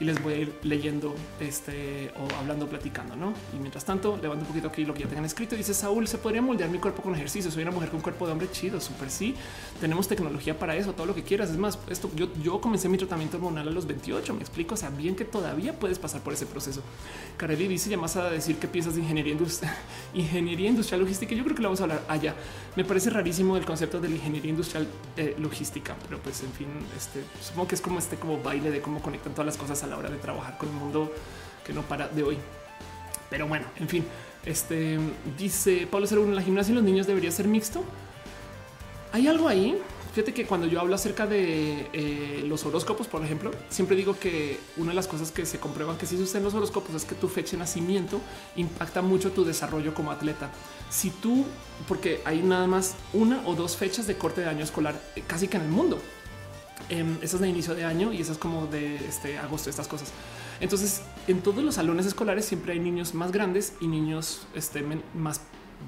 y 0.00 0.04
les 0.04 0.22
voy 0.22 0.32
a 0.32 0.36
ir 0.36 0.54
leyendo 0.62 1.14
este 1.40 2.12
o 2.16 2.36
hablando, 2.38 2.68
platicando, 2.68 3.16
¿no? 3.16 3.32
Y 3.54 3.58
mientras 3.58 3.84
tanto, 3.84 4.16
levanto 4.20 4.42
un 4.42 4.48
poquito 4.48 4.68
aquí 4.68 4.84
lo 4.84 4.94
que 4.94 5.00
ya 5.00 5.08
tengan 5.08 5.24
escrito. 5.24 5.56
Dice 5.56 5.74
Saúl, 5.74 6.06
¿se 6.06 6.18
podría 6.18 6.40
moldear 6.40 6.70
mi 6.70 6.78
cuerpo 6.78 7.02
con 7.02 7.14
ejercicio? 7.14 7.50
Soy 7.50 7.62
una 7.62 7.72
mujer 7.72 7.90
con 7.90 8.00
cuerpo 8.00 8.26
de 8.26 8.32
hombre 8.32 8.48
chido, 8.50 8.80
súper 8.80 9.10
sí. 9.10 9.34
Tenemos 9.80 10.06
tecnología 10.06 10.58
para 10.58 10.76
eso, 10.76 10.92
todo 10.92 11.06
lo 11.06 11.14
que 11.14 11.24
quieras. 11.24 11.50
Es 11.50 11.56
más, 11.56 11.78
esto 11.88 12.10
yo, 12.14 12.28
yo 12.42 12.60
comencé 12.60 12.88
mi 12.88 12.96
tratamiento 12.96 13.38
hormonal 13.38 13.66
a 13.66 13.70
los 13.70 13.86
28, 13.86 14.34
me 14.34 14.40
explico, 14.40 14.74
o 14.74 14.76
sea, 14.76 14.90
bien 14.90 15.16
que 15.16 15.24
todavía 15.24 15.78
puedes 15.78 15.98
pasar 15.98 16.20
por 16.20 16.32
ese 16.32 16.46
proceso. 16.46 16.82
Carelli 17.36 17.66
dice, 17.66 17.90
llamas 17.90 18.16
a 18.16 18.30
decir 18.30 18.56
qué 18.58 18.68
piensas 18.68 18.94
de 18.94 19.00
ingeniería 19.00 19.32
industrial, 19.32 19.74
ingeniería 20.14 20.68
industrial 20.68 21.00
logística. 21.00 21.34
Yo 21.34 21.42
creo 21.42 21.56
que 21.56 21.62
la 21.62 21.68
vamos 21.68 21.80
a 21.80 21.84
hablar 21.84 22.04
allá. 22.08 22.36
Me 22.76 22.84
parece 22.84 23.10
rarísimo 23.10 23.56
el 23.56 23.64
concepto 23.64 24.00
de 24.00 24.08
la 24.08 24.14
ingeniería 24.14 24.50
industrial 24.50 24.86
eh, 25.16 25.34
logística, 25.38 25.96
pero 26.06 26.20
pues 26.22 26.40
en 26.44 26.52
fin, 26.52 26.68
este, 26.96 27.24
supongo 27.42 27.68
que 27.68 27.74
es 27.74 27.80
como 27.80 27.98
este 27.98 28.16
como 28.16 28.40
baile 28.40 28.70
de 28.70 28.80
cómo 28.80 29.00
conectan 29.02 29.32
todas 29.32 29.46
las 29.46 29.56
cosas 29.56 29.82
a 29.82 29.87
la 29.88 29.96
hora 29.98 30.10
de 30.10 30.16
trabajar 30.18 30.58
con 30.58 30.68
el 30.68 30.74
mundo 30.74 31.12
que 31.64 31.72
no 31.72 31.82
para 31.82 32.08
de 32.08 32.22
hoy. 32.22 32.38
Pero 33.30 33.46
bueno, 33.46 33.66
en 33.76 33.88
fin, 33.88 34.04
este 34.44 34.98
dice 35.36 35.86
Pablo 35.90 36.06
01 36.10 36.28
en 36.28 36.36
la 36.36 36.42
gimnasia 36.42 36.72
y 36.72 36.74
los 36.74 36.84
niños 36.84 37.06
debería 37.06 37.30
ser 37.30 37.48
mixto. 37.48 37.84
Hay 39.12 39.26
algo 39.26 39.48
ahí 39.48 39.80
Fíjate 40.18 40.34
que 40.34 40.46
cuando 40.46 40.66
yo 40.66 40.80
hablo 40.80 40.96
acerca 40.96 41.28
de 41.28 41.86
eh, 41.92 42.42
los 42.44 42.66
horóscopos, 42.66 43.06
por 43.06 43.22
ejemplo, 43.24 43.52
siempre 43.68 43.94
digo 43.94 44.18
que 44.18 44.58
una 44.76 44.88
de 44.90 44.96
las 44.96 45.06
cosas 45.06 45.30
que 45.30 45.46
se 45.46 45.60
comprueban 45.60 45.96
que 45.96 46.06
si 46.06 46.16
suceden 46.16 46.42
los 46.42 46.54
horóscopos 46.54 46.94
es 46.96 47.04
que 47.04 47.14
tu 47.14 47.28
fecha 47.28 47.52
de 47.52 47.58
nacimiento 47.58 48.20
impacta 48.56 49.00
mucho 49.00 49.30
tu 49.30 49.44
desarrollo 49.44 49.94
como 49.94 50.10
atleta. 50.10 50.50
Si 50.90 51.10
tú, 51.10 51.44
porque 51.86 52.20
hay 52.24 52.42
nada 52.42 52.66
más 52.66 52.96
una 53.12 53.46
o 53.46 53.54
dos 53.54 53.76
fechas 53.76 54.08
de 54.08 54.16
corte 54.16 54.40
de 54.40 54.48
año 54.48 54.64
escolar 54.64 55.00
eh, 55.14 55.22
casi 55.24 55.46
que 55.46 55.58
en 55.58 55.64
el 55.64 55.70
mundo. 55.70 56.00
Eh, 56.90 57.18
esa 57.22 57.36
es 57.36 57.42
de 57.42 57.48
inicio 57.48 57.74
de 57.74 57.84
año 57.84 58.12
y 58.12 58.20
esa 58.20 58.32
es 58.32 58.38
como 58.38 58.66
de 58.66 58.96
este 58.96 59.38
agosto, 59.38 59.70
estas 59.70 59.88
cosas. 59.88 60.12
Entonces, 60.60 61.02
en 61.26 61.40
todos 61.40 61.62
los 61.62 61.76
salones 61.76 62.06
escolares 62.06 62.44
siempre 62.44 62.72
hay 62.72 62.80
niños 62.80 63.14
más 63.14 63.30
grandes 63.30 63.74
y 63.80 63.86
niños 63.86 64.46
este, 64.54 64.84
más 65.14 65.40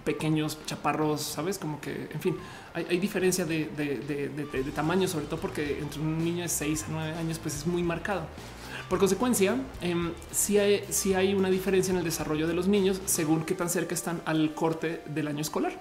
pequeños, 0.05 0.59
chaparros, 0.67 1.21
sabes? 1.23 1.59
Como 1.59 1.81
que, 1.81 2.09
en 2.13 2.21
fin, 2.21 2.37
hay, 2.75 2.99
diferencia 2.99 3.45
de, 3.45 4.73
tamaño, 4.75 5.09
sobre 5.09 5.27
todo 5.27 5.41
porque 5.41 5.79
entre 5.79 6.01
un 6.01 6.25
niño 6.25 6.43
de 6.43 6.49
6 6.49 6.85
a 6.85 6.87
9 6.91 7.19
años, 7.19 7.39
pues 7.39 7.57
es 7.57 7.67
muy 7.67 7.83
marcado. 7.83 8.23
Por 8.89 8.99
consecuencia, 8.99 9.57
eh, 9.83 9.95
sí, 10.33 10.59
hay, 10.59 10.85
sí 10.91 11.15
hay 11.15 11.35
una 11.35 11.49
diferencia 11.51 11.93
en 11.93 11.99
el 11.99 12.05
desarrollo 12.05 12.47
de 12.47 12.55
los 12.55 12.67
niños 12.67 13.01
según 13.07 13.45
qué 13.45 13.55
tan 13.55 13.69
cerca 13.69 13.95
están 13.95 14.21
al 14.25 14.55
corte 14.55 15.03
del 15.07 15.29
año 15.29 15.41
escolar. 15.41 15.73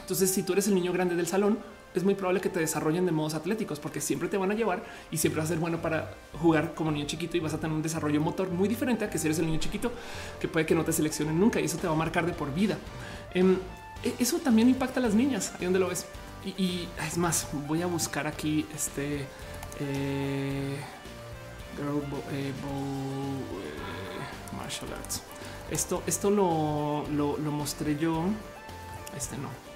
Entonces, 0.00 0.30
si 0.30 0.42
tú 0.42 0.52
eres 0.52 0.66
el 0.68 0.74
niño 0.74 0.92
grande 0.92 1.14
del 1.14 1.26
salón, 1.26 1.58
es 1.94 2.04
muy 2.04 2.14
probable 2.14 2.40
que 2.40 2.48
te 2.48 2.60
desarrollen 2.60 3.06
de 3.06 3.12
modos 3.12 3.34
atléticos 3.34 3.78
porque 3.78 4.00
siempre 4.00 4.28
te 4.28 4.36
van 4.36 4.50
a 4.50 4.54
llevar 4.54 4.82
y 5.10 5.18
siempre 5.18 5.40
va 5.40 5.44
a 5.44 5.48
ser 5.48 5.58
bueno 5.58 5.82
para 5.82 6.14
jugar 6.40 6.74
como 6.74 6.90
niño 6.90 7.06
chiquito 7.06 7.36
y 7.36 7.40
vas 7.40 7.54
a 7.54 7.58
tener 7.58 7.74
un 7.74 7.82
desarrollo 7.82 8.20
motor 8.20 8.50
muy 8.50 8.68
diferente 8.68 9.04
a 9.04 9.10
que 9.10 9.18
si 9.18 9.26
eres 9.26 9.38
el 9.38 9.46
niño 9.46 9.58
chiquito 9.60 9.92
que 10.40 10.48
puede 10.48 10.66
que 10.66 10.74
no 10.74 10.84
te 10.84 10.92
seleccionen 10.92 11.38
nunca 11.38 11.60
y 11.60 11.64
eso 11.64 11.78
te 11.78 11.86
va 11.86 11.92
a 11.92 11.96
marcar 11.96 12.24
de 12.26 12.32
por 12.32 12.52
vida. 12.54 12.78
Em, 13.34 13.56
e, 14.02 14.14
eso 14.18 14.38
también 14.38 14.68
impacta 14.68 15.00
a 15.00 15.02
las 15.02 15.14
niñas. 15.14 15.52
Ahí 15.58 15.64
donde 15.64 15.78
lo 15.78 15.88
ves. 15.88 16.06
Y, 16.44 16.88
es 17.06 17.16
más, 17.18 17.46
voy 17.68 17.82
a 17.82 17.86
buscar 17.86 18.26
aquí 18.26 18.66
este 18.74 19.26
eh, 19.78 20.76
girl 21.76 22.02
eh, 22.32 22.50
eh, 22.50 22.52
martial 24.56 24.92
arts. 24.92 25.22
Esto, 25.70 26.02
esto 26.06 26.30
lo, 26.30 27.06
lo 27.10 27.50
mostré 27.52 27.96
yo. 27.96 28.24
Este 29.16 29.36
no 29.38 29.71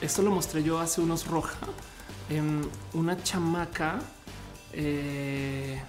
esto 0.00 0.22
lo 0.22 0.30
mostré 0.30 0.62
yo 0.62 0.78
hace 0.78 1.00
unos 1.00 1.26
roja 1.26 1.58
en 2.28 2.68
una 2.92 3.22
chamaca 3.22 4.00
eh, 4.72 5.80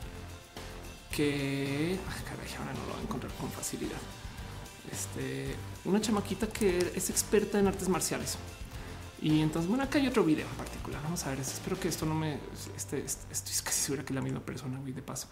que 1.11 1.97
caray, 2.25 2.53
ahora 2.59 2.73
no 2.73 2.79
lo 2.81 2.93
voy 2.93 2.99
a 2.99 3.03
encontrar 3.03 3.31
con 3.33 3.49
facilidad. 3.49 3.97
Este, 4.91 5.55
una 5.85 5.99
chamaquita 5.99 6.47
que 6.47 6.93
es 6.95 7.09
experta 7.09 7.59
en 7.59 7.67
artes 7.67 7.89
marciales. 7.89 8.37
Y 9.21 9.41
entonces, 9.41 9.67
bueno, 9.67 9.83
acá 9.83 9.97
hay 9.97 10.07
otro 10.07 10.23
video 10.23 10.47
en 10.47 10.55
particular. 10.55 11.01
Vamos 11.03 11.25
a 11.25 11.29
ver. 11.29 11.39
Espero 11.39 11.79
que 11.79 11.87
esto 11.87 12.05
no 12.05 12.13
me. 12.13 12.39
Este, 12.75 13.03
este 13.03 13.33
estoy 13.33 13.65
casi 13.65 13.81
segura 13.81 14.03
que 14.03 14.13
es 14.13 14.15
la 14.15 14.21
misma 14.21 14.39
persona. 14.39 14.79
de 14.79 15.01
paso. 15.01 15.27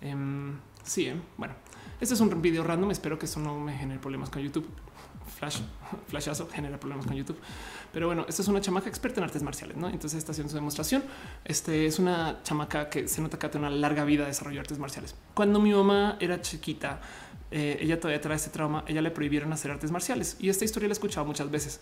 Em, 0.00 0.58
sí, 0.82 1.06
eh, 1.06 1.20
bueno, 1.36 1.54
este 2.00 2.14
es 2.14 2.20
un 2.20 2.40
video 2.40 2.64
random. 2.64 2.90
Espero 2.90 3.18
que 3.18 3.26
esto 3.26 3.40
no 3.40 3.58
me 3.60 3.76
genere 3.76 4.00
problemas 4.00 4.30
con 4.30 4.42
YouTube. 4.42 4.66
Flash, 5.38 5.60
flashazo 6.08 6.48
genera 6.48 6.80
problemas 6.80 7.06
con 7.06 7.14
YouTube. 7.14 7.38
Pero 7.92 8.06
bueno, 8.06 8.24
esta 8.28 8.42
es 8.42 8.48
una 8.48 8.60
chamaca 8.60 8.88
experta 8.88 9.20
en 9.20 9.24
artes 9.24 9.42
marciales, 9.42 9.76
¿no? 9.76 9.88
Entonces 9.88 10.18
está 10.18 10.32
haciendo 10.32 10.50
su 10.50 10.56
demostración. 10.56 11.02
Este 11.44 11.86
es 11.86 11.98
una 11.98 12.40
chamaca 12.42 12.88
que 12.88 13.08
se 13.08 13.20
nota 13.20 13.38
que 13.38 13.48
tiene 13.48 13.66
una 13.66 13.76
larga 13.76 14.04
vida 14.04 14.22
de 14.22 14.28
desarrollo 14.28 14.56
de 14.56 14.60
artes 14.60 14.78
marciales. 14.78 15.14
Cuando 15.34 15.60
mi 15.60 15.72
mamá 15.72 16.16
era 16.20 16.40
chiquita, 16.40 17.00
eh, 17.50 17.78
ella 17.80 17.98
todavía 17.98 18.20
trae 18.20 18.36
este 18.36 18.50
trauma, 18.50 18.84
ella 18.86 19.02
le 19.02 19.10
prohibieron 19.10 19.52
hacer 19.52 19.72
artes 19.72 19.90
marciales 19.90 20.36
y 20.38 20.50
esta 20.50 20.64
historia 20.64 20.88
la 20.88 20.92
he 20.92 20.94
escuchado 20.94 21.26
muchas 21.26 21.50
veces. 21.50 21.80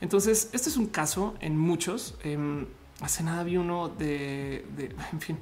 Entonces, 0.00 0.48
este 0.52 0.70
es 0.70 0.76
un 0.78 0.86
caso 0.86 1.34
en 1.40 1.58
muchos. 1.58 2.16
Em, 2.24 2.66
hace 3.02 3.22
nada 3.22 3.42
vi 3.42 3.58
uno 3.58 3.90
de, 3.90 4.64
en 5.12 5.20
fin, 5.20 5.38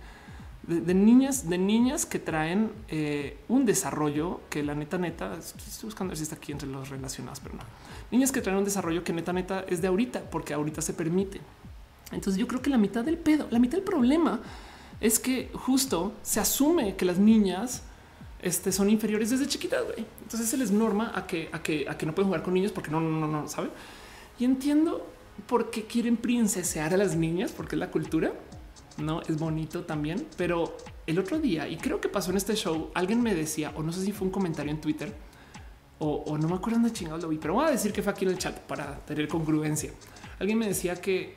de, 0.64 0.94
niñas, 0.94 1.48
de 1.48 1.58
niñas 1.58 2.06
que 2.06 2.18
traen 2.18 2.72
eh, 2.88 3.38
un 3.46 3.64
desarrollo 3.66 4.40
que 4.50 4.64
la 4.64 4.74
neta, 4.74 4.98
neta, 4.98 5.38
estoy 5.38 5.86
buscando 5.86 6.10
ver 6.10 6.18
si 6.18 6.24
está 6.24 6.34
aquí 6.34 6.50
entre 6.50 6.68
los 6.68 6.88
relacionados, 6.88 7.38
pero 7.38 7.54
no 7.54 7.62
niñas 8.10 8.32
que 8.32 8.40
traen 8.40 8.58
un 8.58 8.64
desarrollo 8.64 9.04
que 9.04 9.12
neta 9.12 9.32
neta 9.32 9.64
es 9.68 9.82
de 9.82 9.88
ahorita, 9.88 10.30
porque 10.30 10.54
ahorita 10.54 10.82
se 10.82 10.92
permite. 10.92 11.40
Entonces 12.12 12.38
yo 12.40 12.46
creo 12.46 12.62
que 12.62 12.70
la 12.70 12.78
mitad 12.78 13.04
del 13.04 13.18
pedo, 13.18 13.46
la 13.50 13.58
mitad 13.58 13.76
del 13.76 13.84
problema 13.84 14.40
es 15.00 15.18
que 15.18 15.50
justo 15.54 16.14
se 16.22 16.40
asume 16.40 16.96
que 16.96 17.04
las 17.04 17.18
niñas 17.18 17.82
este, 18.40 18.72
son 18.72 18.88
inferiores 18.90 19.30
desde 19.30 19.46
chiquitas, 19.46 19.84
güey. 19.84 20.06
Entonces 20.22 20.48
se 20.48 20.56
les 20.56 20.70
norma 20.70 21.12
a 21.14 21.26
que, 21.26 21.48
a 21.52 21.62
que, 21.62 21.88
a 21.88 21.96
que 21.98 22.06
no 22.06 22.14
pueden 22.14 22.28
jugar 22.28 22.42
con 22.42 22.54
niños 22.54 22.72
porque 22.72 22.90
no, 22.90 23.00
no, 23.00 23.10
no, 23.10 23.26
no, 23.26 23.48
¿saben? 23.48 23.70
Y 24.38 24.44
entiendo 24.44 25.06
por 25.46 25.70
qué 25.70 25.84
quieren 25.84 26.16
princesear 26.16 26.94
a 26.94 26.96
las 26.96 27.16
niñas, 27.16 27.52
porque 27.52 27.76
es 27.76 27.80
la 27.80 27.90
cultura, 27.90 28.32
¿no? 28.96 29.20
Es 29.22 29.38
bonito 29.38 29.84
también, 29.84 30.26
pero 30.36 30.76
el 31.06 31.18
otro 31.18 31.38
día, 31.38 31.68
y 31.68 31.76
creo 31.76 32.00
que 32.00 32.08
pasó 32.08 32.30
en 32.30 32.36
este 32.36 32.54
show, 32.54 32.90
alguien 32.94 33.22
me 33.22 33.34
decía, 33.34 33.72
o 33.76 33.82
no 33.82 33.92
sé 33.92 34.04
si 34.04 34.12
fue 34.12 34.26
un 34.26 34.32
comentario 34.32 34.72
en 34.72 34.80
Twitter, 34.80 35.14
o, 36.00 36.38
no 36.38 36.48
me 36.48 36.54
acuerdo 36.54 36.78
dónde 36.78 36.92
chingados 36.92 37.22
lo 37.22 37.28
vi, 37.28 37.38
pero 37.38 37.54
voy 37.54 37.66
a 37.66 37.70
decir 37.70 37.92
que 37.92 38.02
fue 38.02 38.12
aquí 38.12 38.24
en 38.24 38.30
el 38.30 38.38
chat 38.38 38.56
para 38.60 38.96
tener 39.00 39.26
congruencia. 39.26 39.90
Alguien 40.38 40.58
me 40.58 40.66
decía 40.66 40.94
que 40.96 41.36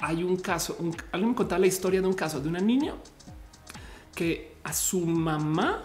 hay 0.00 0.24
un 0.24 0.36
caso, 0.36 0.76
alguien 1.12 1.30
me 1.30 1.36
contaba 1.36 1.60
la 1.60 1.68
historia 1.68 2.00
de 2.00 2.06
un 2.06 2.14
caso 2.14 2.40
de 2.40 2.48
una 2.48 2.60
niña 2.60 2.94
que 4.14 4.56
a 4.64 4.72
su 4.72 5.06
mamá 5.06 5.84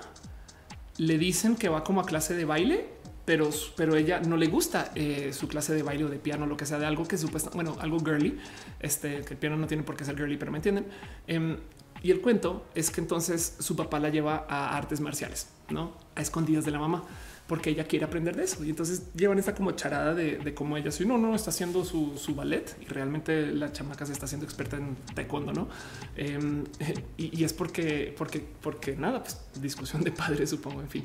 le 0.98 1.18
dicen 1.18 1.56
que 1.56 1.70
va 1.70 1.84
como 1.84 2.02
a 2.02 2.06
clase 2.06 2.34
de 2.34 2.44
baile, 2.44 2.90
pero, 3.24 3.50
pero 3.76 3.96
ella 3.96 4.20
no 4.20 4.36
le 4.36 4.48
gusta 4.48 4.92
eh, 4.96 5.32
su 5.32 5.48
clase 5.48 5.74
de 5.76 5.84
baile 5.84 6.06
o 6.06 6.10
de 6.10 6.18
piano, 6.18 6.48
lo 6.48 6.58
que 6.58 6.66
sea 6.66 6.80
de 6.80 6.88
algo 6.88 7.08
que 7.08 7.18
supuestamente, 7.18 7.70
bueno, 7.70 7.82
algo 7.82 8.00
girly, 8.00 8.40
este 8.80 9.22
que 9.22 9.34
el 9.36 9.40
piano 9.40 9.58
no 9.58 9.68
tiene 9.68 9.84
por 9.84 9.96
qué 9.96 10.06
ser 10.06 10.18
girly, 10.18 10.38
pero 10.38 10.52
me 10.52 10.58
entienden. 10.58 10.88
Em, 11.28 11.58
y 12.02 12.10
el 12.10 12.20
cuento 12.20 12.66
es 12.74 12.90
que 12.90 13.00
entonces 13.00 13.58
su 13.60 13.76
papá 13.76 14.00
la 14.00 14.10
lleva 14.10 14.48
a 14.50 14.76
artes 14.76 15.02
marciales, 15.02 15.50
no 15.70 15.94
a 16.16 16.22
escondidas 16.22 16.66
de 16.66 16.72
la 16.72 16.80
mamá 16.80 17.04
porque 17.52 17.70
ella 17.70 17.84
quiere 17.84 18.06
aprender 18.06 18.34
de 18.34 18.46
eso. 18.46 18.64
Y 18.64 18.70
entonces 18.70 19.12
llevan 19.14 19.38
esta 19.38 19.54
como 19.54 19.74
charada 19.74 20.14
de, 20.14 20.54
cómo 20.54 20.78
ella 20.78 20.90
si 20.90 21.06
no, 21.06 21.18
no 21.18 21.36
está 21.36 21.50
haciendo 21.50 21.84
su, 21.84 22.34
ballet 22.34 22.78
y 22.80 22.86
realmente 22.86 23.48
la 23.48 23.74
chamaca 23.74 24.06
se 24.06 24.14
está 24.14 24.24
haciendo 24.24 24.46
experta 24.46 24.78
en 24.78 24.96
taekwondo, 25.14 25.52
no? 25.52 25.68
Em, 26.16 26.64
y, 27.18 27.44
es 27.44 27.52
porque, 27.52 28.16
porque, 28.18 28.42
porque 28.62 28.96
nada, 28.96 29.22
pues 29.22 29.38
discusión 29.62 30.02
de 30.02 30.14
padres, 30.14 30.50
supongo. 30.50 30.80
En 30.80 30.88
fin, 30.88 31.04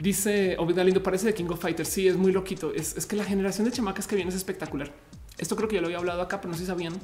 dice 0.00 0.56
Ovid 0.58 0.78
Lindo, 0.78 1.02
parece 1.02 1.26
de 1.26 1.34
King 1.34 1.50
of 1.50 1.60
Fighters. 1.60 1.90
Sí, 1.90 2.08
es 2.08 2.16
muy 2.16 2.32
loquito. 2.32 2.72
Es, 2.72 2.96
es 2.96 3.04
que 3.04 3.14
la 3.14 3.24
generación 3.24 3.66
de 3.66 3.70
chamacas 3.70 4.06
que 4.06 4.16
viene 4.16 4.30
es 4.30 4.36
espectacular. 4.36 4.90
Esto 5.36 5.54
creo 5.54 5.68
que 5.68 5.74
ya 5.74 5.82
lo 5.82 5.88
había 5.88 5.98
hablado 5.98 6.22
acá, 6.22 6.40
pero 6.40 6.52
no 6.52 6.54
sé 6.54 6.62
si 6.62 6.66
sabían 6.68 6.94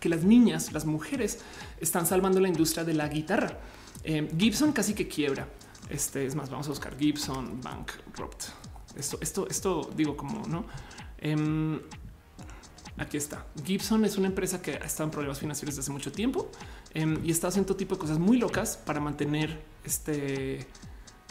que 0.00 0.08
las 0.08 0.24
niñas, 0.24 0.72
las 0.72 0.84
mujeres 0.84 1.38
están 1.80 2.06
salvando 2.06 2.40
la 2.40 2.48
industria 2.48 2.82
de 2.82 2.94
la 2.94 3.06
guitarra. 3.06 3.56
Em, 4.02 4.26
Gibson 4.36 4.72
casi 4.72 4.94
que 4.94 5.06
quiebra. 5.06 5.46
Este 5.90 6.24
es 6.24 6.36
más, 6.36 6.48
vamos 6.48 6.66
a 6.66 6.70
buscar 6.70 6.96
Gibson 6.96 7.60
Bankrupt. 7.60 8.44
Esto, 8.96 9.18
esto, 9.20 9.48
esto 9.48 9.90
digo 9.96 10.16
como 10.16 10.46
no. 10.46 10.64
Em, 11.18 11.80
aquí 12.96 13.16
está. 13.16 13.46
Gibson 13.64 14.04
es 14.04 14.16
una 14.16 14.28
empresa 14.28 14.62
que 14.62 14.74
ha 14.74 14.86
estado 14.86 15.04
en 15.04 15.10
problemas 15.10 15.40
financieros 15.40 15.74
desde 15.74 15.86
hace 15.86 15.92
mucho 15.92 16.12
tiempo 16.12 16.48
em, 16.94 17.18
y 17.24 17.32
está 17.32 17.48
haciendo 17.48 17.74
tipo 17.74 17.96
de 17.96 18.00
cosas 18.00 18.20
muy 18.20 18.38
locas 18.38 18.76
para 18.76 19.00
mantener 19.00 19.64
este, 19.84 20.66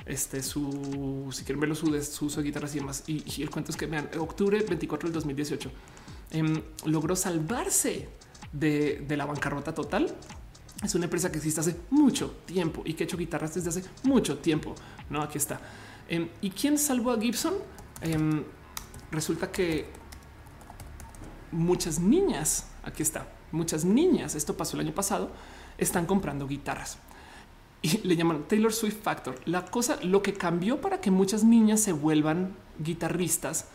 este 0.06 0.44
su, 0.44 1.30
si 1.32 1.46
quieren 1.46 1.62
verlo, 1.62 1.76
su, 1.76 1.88
su 2.04 2.26
uso 2.26 2.42
de 2.42 2.48
guitarras 2.48 2.76
y 2.76 2.80
demás. 2.80 3.04
Y, 3.08 3.42
el 3.42 3.50
cuento 3.50 3.72
es 3.72 3.78
que 3.78 3.86
vean, 3.86 4.10
octubre 4.20 4.62
24 4.62 5.08
del 5.08 5.14
2018 5.14 5.72
em, 6.32 6.62
logró 6.86 7.16
salvarse 7.16 8.10
de, 8.52 9.06
de 9.08 9.18
la 9.18 9.26
bancarrota 9.26 9.74
total 9.74 10.14
es 10.84 10.96
una 10.96 11.06
empresa 11.06 11.32
que 11.32 11.38
existe 11.38 11.60
hace 11.60 11.76
mucho 11.90 12.38
tiempo 12.46 12.82
y 12.86 12.94
que 12.94 13.04
ha 13.04 13.06
hecho 13.06 13.18
guitarras 13.18 13.54
desde 13.54 13.70
hace 13.70 13.84
mucho 14.04 14.38
tiempo. 14.38 14.76
No, 15.10 15.22
aquí 15.22 15.38
está. 15.38 15.60
Em, 16.08 16.30
¿Y 16.42 16.52
quién 16.52 16.78
salvó 16.78 17.12
a 17.12 17.20
Gibson? 17.20 17.56
Em, 18.02 18.44
resulta 19.12 19.52
que 19.52 19.88
muchas 21.52 22.00
niñas, 22.00 22.68
aquí 22.84 23.04
está, 23.04 23.28
muchas 23.52 23.84
niñas, 23.84 24.36
esto 24.36 24.56
pasó 24.56 24.78
el 24.78 24.86
año 24.86 24.96
pasado, 24.96 25.32
están 25.78 26.06
comprando 26.06 26.48
guitarras 26.48 26.98
y 27.82 27.98
le 28.00 28.16
llaman 28.16 28.46
Taylor 28.48 28.72
Swift 28.72 29.02
Factor. 29.02 29.40
La 29.46 29.66
cosa, 29.66 30.00
lo 30.04 30.22
que 30.22 30.34
cambió 30.34 30.80
para 30.80 31.02
que 31.02 31.12
muchas 31.12 31.44
niñas 31.44 31.82
se 31.82 31.92
vuelvan 31.92 32.56
guitarristas 32.80 33.66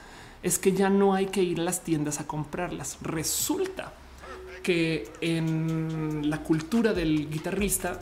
es 0.42 0.58
que 0.58 0.72
ya 0.72 0.90
no 0.90 1.14
hay 1.14 1.26
que 1.26 1.42
ir 1.42 1.60
a 1.60 1.64
las 1.64 1.84
tiendas 1.84 2.20
a 2.20 2.26
comprarlas. 2.26 2.98
Resulta 3.02 3.92
que 4.64 5.12
en 5.20 6.28
la 6.28 6.42
cultura 6.42 6.92
del 6.92 7.30
guitarrista, 7.30 8.00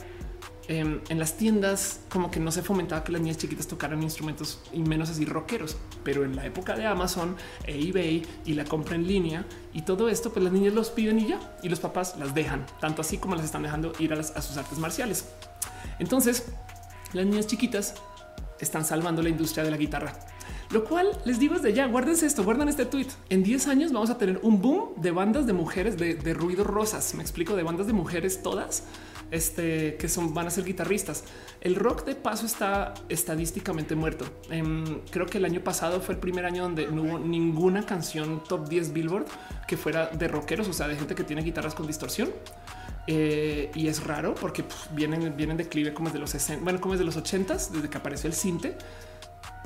em, 0.67 1.01
en, 1.09 1.19
las 1.19 1.35
tiendas, 1.35 1.99
como 2.09 2.31
que 2.31 2.39
no 2.39 2.51
se 2.51 2.63
fomentaba 2.63 3.03
que 3.03 3.11
las 3.11 3.21
niñas 3.21 3.37
chiquitas 3.37 3.67
tocaran 3.67 4.01
instrumentos 4.01 4.61
y 4.71 4.79
menos 4.79 5.09
así 5.09 5.25
rockeros. 5.25 5.75
Pero 6.03 6.23
en 6.23 6.35
la 6.37 6.45
época 6.45 6.75
de 6.75 6.87
Amazon 6.87 7.35
e 7.65 7.77
eBay 7.89 8.25
y 8.45 8.53
la 8.53 8.63
compra 8.63 8.95
en 8.95 9.05
línea 9.05 9.45
y 9.73 9.81
todo 9.81 10.07
esto, 10.07 10.31
pues 10.31 10.43
las 10.43 10.53
niñas 10.53 10.73
los 10.73 10.89
piden 10.89 11.19
y 11.19 11.27
ya, 11.27 11.57
y 11.61 11.69
los 11.69 11.81
papás 11.81 12.15
las 12.17 12.33
dejan, 12.33 12.65
tanto 12.79 13.01
así 13.01 13.17
como 13.17 13.35
las 13.35 13.43
están 13.45 13.61
dejando 13.61 13.91
ir 13.99 14.13
a, 14.13 14.19
a 14.19 14.41
sus 14.41 14.55
artes 14.55 14.79
marciales. 14.79 15.25
Entonces, 15.99 16.45
las 17.11 17.25
niñas 17.25 17.45
chiquitas 17.45 17.95
están 18.63 18.85
salvando 18.85 19.21
la 19.21 19.29
industria 19.29 19.63
de 19.63 19.71
la 19.71 19.77
guitarra. 19.77 20.13
Lo 20.73 20.85
cual 20.85 21.07
les 21.25 21.37
digo 21.37 21.53
desde 21.53 21.71
ya, 21.71 21.85
guárdense 21.85 22.25
esto, 22.25 22.43
guardan 22.43 22.67
este 22.67 22.85
tweet. 22.85 23.07
En 23.29 23.43
10 23.43 23.67
años 23.67 23.91
vamos 23.91 24.09
a 24.09 24.17
tener 24.17 24.39
un 24.41 24.59
boom 24.59 24.95
de 24.97 25.11
bandas 25.11 25.45
de 25.45 25.53
mujeres 25.53 25.97
de, 25.97 26.33
ruido 26.33 26.63
rosas. 26.63 27.13
Me 27.13 27.21
explico, 27.21 27.55
de 27.55 27.61
bandas 27.61 27.85
de 27.85 27.93
mujeres 27.93 28.41
todas 28.41 28.83
este, 29.29 29.97
que 29.97 30.09
son, 30.09 30.33
van 30.33 30.47
a 30.47 30.49
ser 30.49 30.63
guitarristas. 30.63 31.25
El 31.61 31.75
rock 31.75 32.05
de 32.05 32.15
paso 32.15 32.47
está 32.47 32.95
estadísticamente 33.07 33.95
muerto. 33.95 34.25
Em, 34.49 35.01
creo 35.11 35.27
que 35.27 35.37
el 35.37 35.45
año 35.45 35.61
pasado 35.61 36.01
fue 36.01 36.15
el 36.15 36.19
primer 36.19 36.45
año 36.45 36.63
donde 36.63 36.87
no 36.87 37.03
hubo 37.03 37.19
ninguna 37.19 37.85
canción 37.85 38.43
top 38.43 38.67
10 38.67 38.93
Billboard 38.93 39.25
que 39.67 39.77
fuera 39.77 40.07
de 40.07 40.27
rockeros, 40.27 40.67
o 40.67 40.73
sea, 40.73 40.87
de 40.87 40.95
gente 40.95 41.13
que 41.13 41.23
tiene 41.23 41.43
guitarras 41.43 41.75
con 41.75 41.85
distorsión. 41.85 42.31
Eh, 43.05 43.69
y 43.75 43.87
es 43.87 44.03
raro 44.03 44.33
porque 44.33 44.63
vienen, 44.91 45.35
vienen 45.35 45.57
de 45.57 45.67
clive 45.67 45.93
como 45.93 46.07
es 46.07 46.13
de 46.13 46.19
los 46.19 46.29
60, 46.29 46.63
bueno, 46.63 46.79
como 46.79 46.93
es 46.93 46.99
de 46.99 47.05
los 47.05 47.17
80s, 47.17 47.69
desde 47.69 47.89
que 47.89 47.97
apareció 47.97 48.29
el 48.29 48.33
cinte 48.33 48.77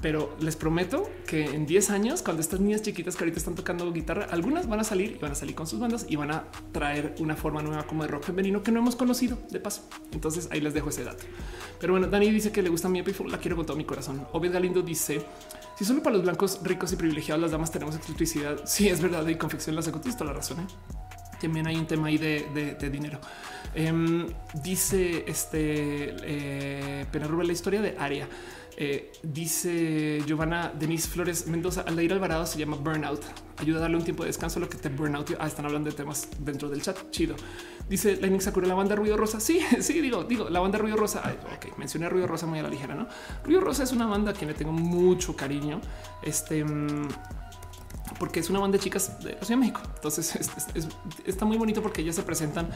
pero 0.01 0.35
les 0.39 0.55
prometo 0.55 1.09
que 1.25 1.45
en 1.45 1.65
10 1.65 1.89
años, 1.89 2.21
cuando 2.21 2.41
estas 2.41 2.59
niñas 2.59 2.81
chiquitas 2.81 3.15
que 3.15 3.23
ahorita 3.23 3.39
están 3.39 3.55
tocando 3.55 3.91
guitarra, 3.91 4.27
algunas 4.29 4.67
van 4.67 4.79
a 4.79 4.83
salir 4.83 5.13
y 5.13 5.17
van 5.17 5.31
a 5.31 5.35
salir 5.35 5.55
con 5.55 5.65
sus 5.65 5.79
bandas 5.79 6.05
y 6.07 6.15
van 6.15 6.31
a 6.31 6.43
traer 6.71 7.15
una 7.19 7.35
forma 7.35 7.61
nueva 7.63 7.83
como 7.83 8.03
de 8.03 8.09
rock 8.09 8.23
femenino 8.23 8.61
que 8.61 8.71
no 8.71 8.79
hemos 8.79 8.95
conocido 8.95 9.39
de 9.49 9.59
paso. 9.59 9.89
Entonces 10.11 10.49
ahí 10.51 10.61
les 10.61 10.73
dejo 10.73 10.89
ese 10.89 11.03
dato. 11.03 11.23
Pero 11.79 11.93
bueno, 11.93 12.07
Dani 12.07 12.29
dice 12.29 12.51
que 12.51 12.61
le 12.61 12.69
gusta 12.69 12.89
mi 12.89 12.99
Epiphone, 12.99 13.31
la 13.31 13.39
quiero 13.39 13.55
con 13.55 13.65
todo 13.65 13.77
mi 13.77 13.85
corazón. 13.85 14.27
Obed 14.33 14.51
Galindo 14.51 14.81
dice 14.81 15.21
si 15.77 15.85
solo 15.85 16.01
para 16.01 16.15
los 16.15 16.23
blancos 16.23 16.59
ricos 16.63 16.91
y 16.93 16.95
privilegiados 16.95 17.41
las 17.41 17.51
damas 17.51 17.71
tenemos 17.71 17.95
exclusividad. 17.95 18.61
Sí, 18.65 18.87
es 18.89 19.01
verdad. 19.01 19.27
Y 19.27 19.35
confección 19.35 19.75
la 19.75 19.81
toda 19.81 20.25
la 20.25 20.33
razón. 20.33 20.59
¿eh? 20.59 21.06
También 21.39 21.67
hay 21.67 21.75
un 21.75 21.85
tema 21.85 22.07
ahí 22.07 22.17
de, 22.17 22.89
dinero. 22.91 23.19
Em, 23.75 24.27
dice 24.63 25.23
este 25.27 26.15
eh, 26.23 27.05
la 27.11 27.53
historia 27.53 27.81
de 27.81 27.95
Aria. 27.97 28.27
Eh, 28.79 29.11
dice 29.23 30.21
Giovanna 30.27 30.71
Denise 30.71 31.09
Flores 31.09 31.47
Mendoza, 31.47 31.81
Aldair 31.81 32.13
Alvarado 32.13 32.45
se 32.45 32.59
llama 32.59 32.77
Burnout. 32.77 33.23
Ayuda 33.57 33.79
a 33.79 33.81
darle 33.81 33.97
un 33.97 34.03
tiempo 34.03 34.21
de 34.21 34.27
descanso 34.27 34.59
lo 34.59 34.69
que 34.69 34.77
te 34.77 34.89
burnout. 34.89 35.35
Ah, 35.39 35.47
están 35.47 35.65
hablando 35.65 35.89
de 35.89 35.95
temas 35.95 36.29
dentro 36.37 36.69
del 36.69 36.83
chat. 36.83 37.09
Chido. 37.09 37.35
Dice 37.89 38.17
Lightning 38.17 38.39
Sakura, 38.39 38.67
la 38.67 38.75
banda 38.75 38.95
Ruido 38.95 39.17
Rosa. 39.17 39.39
Sí, 39.39 39.59
sí, 39.79 39.99
digo, 39.99 40.23
digo, 40.25 40.47
la 40.49 40.59
banda 40.59 40.77
Ruido 40.77 40.95
Rosa. 40.95 41.23
ok, 41.55 41.75
mencioné 41.79 42.07
Ruido 42.07 42.27
Rosa 42.27 42.45
muy 42.45 42.59
a 42.59 42.63
la 42.63 42.69
ligera, 42.69 42.93
¿no? 42.93 43.07
Ruido 43.43 43.61
Rosa 43.61 43.81
es 43.81 43.91
una 43.93 44.05
banda 44.05 44.29
a 44.29 44.33
quien 44.35 44.49
le 44.49 44.53
tengo 44.53 44.71
mucho 44.71 45.35
cariño. 45.35 45.81
Este... 46.21 46.63
Mm, 46.63 47.07
porque 48.19 48.39
es 48.39 48.49
una 48.49 48.59
banda 48.59 48.77
de 48.77 48.83
chicas 48.83 49.19
de 49.19 49.33
la 49.33 49.39
Ciudad 49.39 49.49
de 49.49 49.57
México. 49.57 49.81
Entonces 49.95 50.37
está 51.25 51.45
muy 51.45 51.57
bonito 51.57 51.81
porque 51.81 52.01
ellas 52.01 52.15
se 52.15 52.23
presentan 52.23 52.69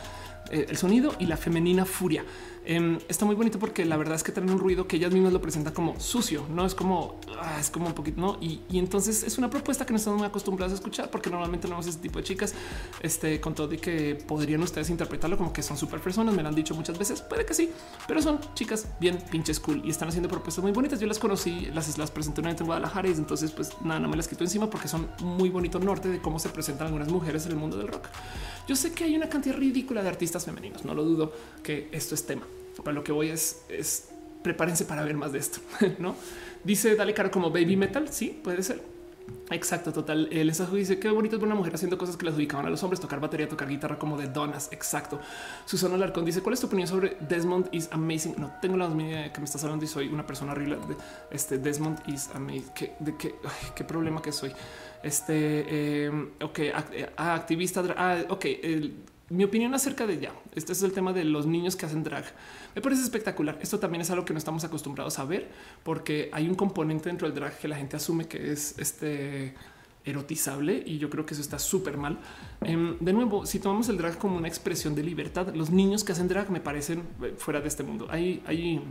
eh, 0.51 0.67
el 0.69 0.77
sonido 0.77 1.15
y 1.19 1.25
la 1.25 1.37
femenina 1.37 1.85
furia. 1.85 2.23
Em, 2.63 2.99
está 3.07 3.25
muy 3.25 3.33
bonito 3.33 3.57
porque 3.57 3.85
la 3.85 3.97
verdad 3.97 4.15
es 4.15 4.23
que 4.23 4.31
traen 4.31 4.51
un 4.51 4.59
ruido 4.59 4.87
que 4.87 4.97
ellas 4.97 5.11
mismas 5.11 5.33
lo 5.33 5.41
presentan 5.41 5.73
como 5.73 5.99
sucio, 5.99 6.45
no 6.47 6.63
es 6.63 6.75
como 6.75 7.19
ah, 7.39 7.57
es 7.59 7.71
como 7.71 7.87
un 7.87 7.93
poquito, 7.93 8.21
no? 8.21 8.37
Y, 8.39 8.61
entonces 8.73 9.23
es 9.23 9.39
una 9.39 9.49
propuesta 9.49 9.83
que 9.83 9.93
no 9.93 9.97
estamos 9.97 10.19
muy 10.19 10.27
acostumbrados 10.27 10.71
a 10.73 10.75
escuchar 10.75 11.09
porque 11.09 11.31
normalmente 11.31 11.67
no 11.67 11.71
vemos 11.71 11.87
ese 11.87 11.97
tipo 11.97 12.19
de 12.19 12.25
chicas. 12.25 12.53
Este 13.01 13.41
con 13.41 13.55
todo 13.55 13.67
de 13.67 13.77
que 13.77 14.13
podrían 14.15 14.61
ustedes 14.61 14.91
interpretarlo 14.91 15.37
como 15.37 15.51
que 15.51 15.63
son 15.63 15.75
súper 15.75 16.01
personas. 16.01 16.35
Me 16.35 16.43
lo 16.43 16.49
han 16.49 16.55
dicho 16.55 16.75
muchas 16.75 16.99
veces, 16.99 17.21
puede 17.21 17.45
que 17.45 17.55
sí, 17.55 17.71
pero 18.07 18.21
son 18.21 18.39
chicas 18.53 18.87
bien 18.99 19.17
pinches 19.31 19.59
cool 19.59 19.81
y 19.83 19.89
están 19.89 20.09
haciendo 20.09 20.29
propuestas 20.29 20.61
muy 20.61 20.71
bonitas. 20.71 20.99
Yo 20.99 21.07
las 21.07 21.17
conocí, 21.17 21.67
las, 21.73 21.97
las 21.97 22.11
presenté 22.11 22.41
una 22.41 22.51
en 22.51 22.57
Guadalajara 22.65 23.07
y 23.07 23.13
entonces, 23.13 23.51
pues 23.51 23.71
nada, 23.81 23.99
no 23.99 24.07
me 24.07 24.17
las 24.17 24.27
quito 24.27 24.43
encima 24.43 24.69
porque 24.69 24.87
son 24.87 25.09
muy 25.21 25.49
bonito 25.49 25.79
norte 25.79 26.09
de 26.09 26.21
cómo 26.21 26.37
se 26.37 26.49
presentan 26.49 26.87
algunas 26.87 27.09
mujeres 27.09 27.45
en 27.45 27.53
el 27.53 27.57
mundo 27.57 27.77
del 27.77 27.87
rock. 27.87 28.07
Yo 28.67 28.75
sé 28.75 28.91
que 28.91 29.03
hay 29.03 29.15
una 29.15 29.27
cantidad 29.27 29.55
ridícula 29.55 30.03
de 30.03 30.09
artistas 30.09 30.40
femeninos, 30.45 30.85
no 30.85 30.93
lo 30.93 31.03
dudo 31.03 31.33
que 31.63 31.89
esto 31.91 32.15
es 32.15 32.25
tema. 32.25 32.43
Para 32.77 32.93
lo 32.93 33.03
que 33.03 33.11
voy 33.11 33.29
es, 33.29 33.63
es 33.69 34.09
prepárense 34.43 34.85
para 34.85 35.03
ver 35.03 35.15
más 35.15 35.31
de 35.31 35.39
esto, 35.39 35.59
¿no? 35.99 36.15
Dice 36.63 36.95
Dale 36.95 37.13
Caro 37.13 37.31
como 37.31 37.49
baby 37.49 37.75
metal, 37.75 38.07
sí, 38.09 38.39
puede 38.43 38.63
ser. 38.63 38.81
Exacto, 39.49 39.91
total. 39.91 40.29
El 40.31 40.47
mensaje 40.47 40.75
dice 40.75 40.99
qué 40.99 41.09
bonito 41.09 41.35
es 41.35 41.43
una 41.43 41.55
mujer 41.55 41.75
haciendo 41.75 41.97
cosas 41.97 42.15
que 42.15 42.25
les 42.25 42.35
ubicaban 42.35 42.65
a 42.65 42.69
los 42.69 42.81
hombres, 42.83 43.01
tocar 43.01 43.19
batería, 43.19 43.49
tocar 43.49 43.67
guitarra 43.67 43.99
como 43.99 44.17
de 44.17 44.27
donas. 44.27 44.69
Exacto. 44.71 45.19
Susana 45.65 45.97
Larcón 45.97 46.23
dice 46.23 46.41
cuál 46.41 46.53
es 46.53 46.61
tu 46.61 46.67
opinión 46.67 46.87
sobre 46.87 47.17
Desmond 47.19 47.67
is 47.73 47.89
amazing. 47.91 48.35
No 48.37 48.53
tengo 48.61 48.77
la 48.77 48.87
idea 48.87 49.23
de 49.23 49.31
que 49.31 49.39
me 49.39 49.45
estás 49.45 49.63
hablando 49.63 49.83
y 49.83 49.87
soy 49.89 50.07
una 50.07 50.25
persona 50.25 50.53
horrible. 50.53 50.77
Este 51.29 51.57
Desmond 51.57 51.99
is 52.07 52.29
amazing. 52.33 52.71
de 52.99 53.15
qué, 53.17 53.35
qué 53.75 53.83
problema 53.83 54.21
que 54.21 54.31
soy. 54.31 54.53
Este, 55.03 56.05
em, 56.05 56.29
eh, 56.39 57.09
activista, 57.17 57.83
ah, 57.97 58.19
ok, 58.29 58.45
mi 59.31 59.45
opinión 59.45 59.73
acerca 59.73 60.05
de 60.05 60.19
ya, 60.19 60.33
este 60.55 60.73
es 60.73 60.83
el 60.83 60.91
tema 60.91 61.13
de 61.13 61.23
los 61.23 61.45
niños 61.45 61.75
que 61.75 61.85
hacen 61.85 62.03
drag. 62.03 62.25
Me 62.75 62.81
parece 62.81 63.01
espectacular. 63.01 63.57
Esto 63.61 63.79
también 63.79 64.01
es 64.01 64.11
algo 64.11 64.25
que 64.25 64.33
no 64.33 64.39
estamos 64.39 64.63
acostumbrados 64.63 65.19
a 65.19 65.25
ver 65.25 65.49
porque 65.83 66.29
hay 66.33 66.49
un 66.49 66.55
componente 66.55 67.07
dentro 67.09 67.27
del 67.27 67.35
drag 67.35 67.57
que 67.57 67.67
la 67.67 67.77
gente 67.77 67.95
asume 67.95 68.27
que 68.27 68.51
es 68.51 68.77
este 68.77 69.55
erotizable 70.03 70.83
y 70.85 70.97
yo 70.97 71.09
creo 71.09 71.25
que 71.25 71.33
eso 71.33 71.41
está 71.41 71.59
súper 71.59 71.95
mal. 71.95 72.19
Em, 72.61 72.97
de 72.99 73.13
nuevo, 73.13 73.45
si 73.45 73.59
tomamos 73.59 73.87
el 73.87 73.97
drag 73.97 74.17
como 74.17 74.35
una 74.35 74.47
expresión 74.47 74.95
de 74.95 75.03
libertad, 75.03 75.53
los 75.55 75.69
niños 75.69 76.03
que 76.03 76.11
hacen 76.11 76.27
drag 76.27 76.49
me 76.51 76.59
parecen 76.59 77.03
eh, 77.23 77.33
fuera 77.37 77.61
de 77.61 77.67
este 77.67 77.83
mundo. 77.83 78.07
Hay, 78.09 78.43
hay, 78.45 78.81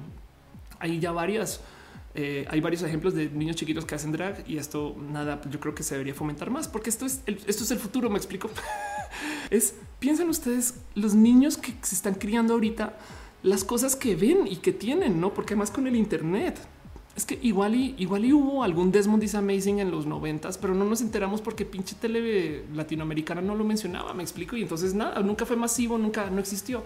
hay 0.79 1.01
ya 1.01 1.13
varias 1.13 1.61
eh, 2.15 2.45
hay 2.51 2.61
varios 2.61 2.83
ejemplos 2.83 3.15
de 3.15 3.31
niños 3.31 3.55
chiquitos 3.57 3.85
que 3.85 3.95
hacen 3.95 4.11
drag 4.11 4.43
y 4.49 4.59
esto 4.59 4.97
nada, 4.99 5.41
yo 5.49 5.61
creo 5.61 5.75
que 5.75 5.85
se 5.85 5.95
debería 5.95 6.15
fomentar 6.15 6.51
más 6.51 6.67
porque 6.67 6.91
esto 6.91 7.07
es 7.07 7.23
el, 7.27 7.39
esto 7.47 7.63
es 7.63 7.71
el 7.71 7.79
futuro. 7.79 8.11
Me 8.11 8.17
explico. 8.17 8.51
es 9.51 9.75
piensen 9.99 10.29
ustedes 10.29 10.75
los 10.95 11.15
niños 11.15 11.57
que 11.57 11.73
se 11.83 11.95
están 11.95 12.15
criando 12.15 12.55
ahorita, 12.55 12.99
las 13.43 13.65
cosas 13.65 13.95
que 13.95 14.17
ven 14.17 14.47
y 14.47 14.57
que 14.57 14.73
tienen, 14.73 15.21
no? 15.21 15.33
Porque 15.33 15.55
además 15.55 15.71
con 15.71 15.87
el 15.87 15.95
Internet 15.95 16.59
es 17.17 17.25
que 17.25 17.39
igual 17.43 17.75
y 17.75 17.95
igual 17.99 18.25
y 18.25 18.33
hubo 18.33 18.63
algún 18.65 18.91
Desmond 18.91 19.23
is 19.23 19.35
Amazing 19.35 19.79
en 19.81 19.91
los 19.91 20.07
noventas, 20.07 20.59
pero 20.59 20.75
no 20.75 20.85
nos 20.85 21.01
enteramos 21.03 21.41
porque 21.41 21.65
pinche 21.65 21.95
tele 21.95 22.65
latinoamericana 22.75 23.41
no 23.41 23.55
lo 23.55 23.65
mencionaba. 23.65 24.15
Me 24.15 24.23
explico. 24.23 24.57
Y 24.57 24.63
entonces 24.63 24.95
nada, 24.95 25.21
nunca 25.21 25.47
fue 25.47 25.57
masivo, 25.57 25.99
nunca 25.99 26.29
no 26.31 26.41
existió. 26.41 26.83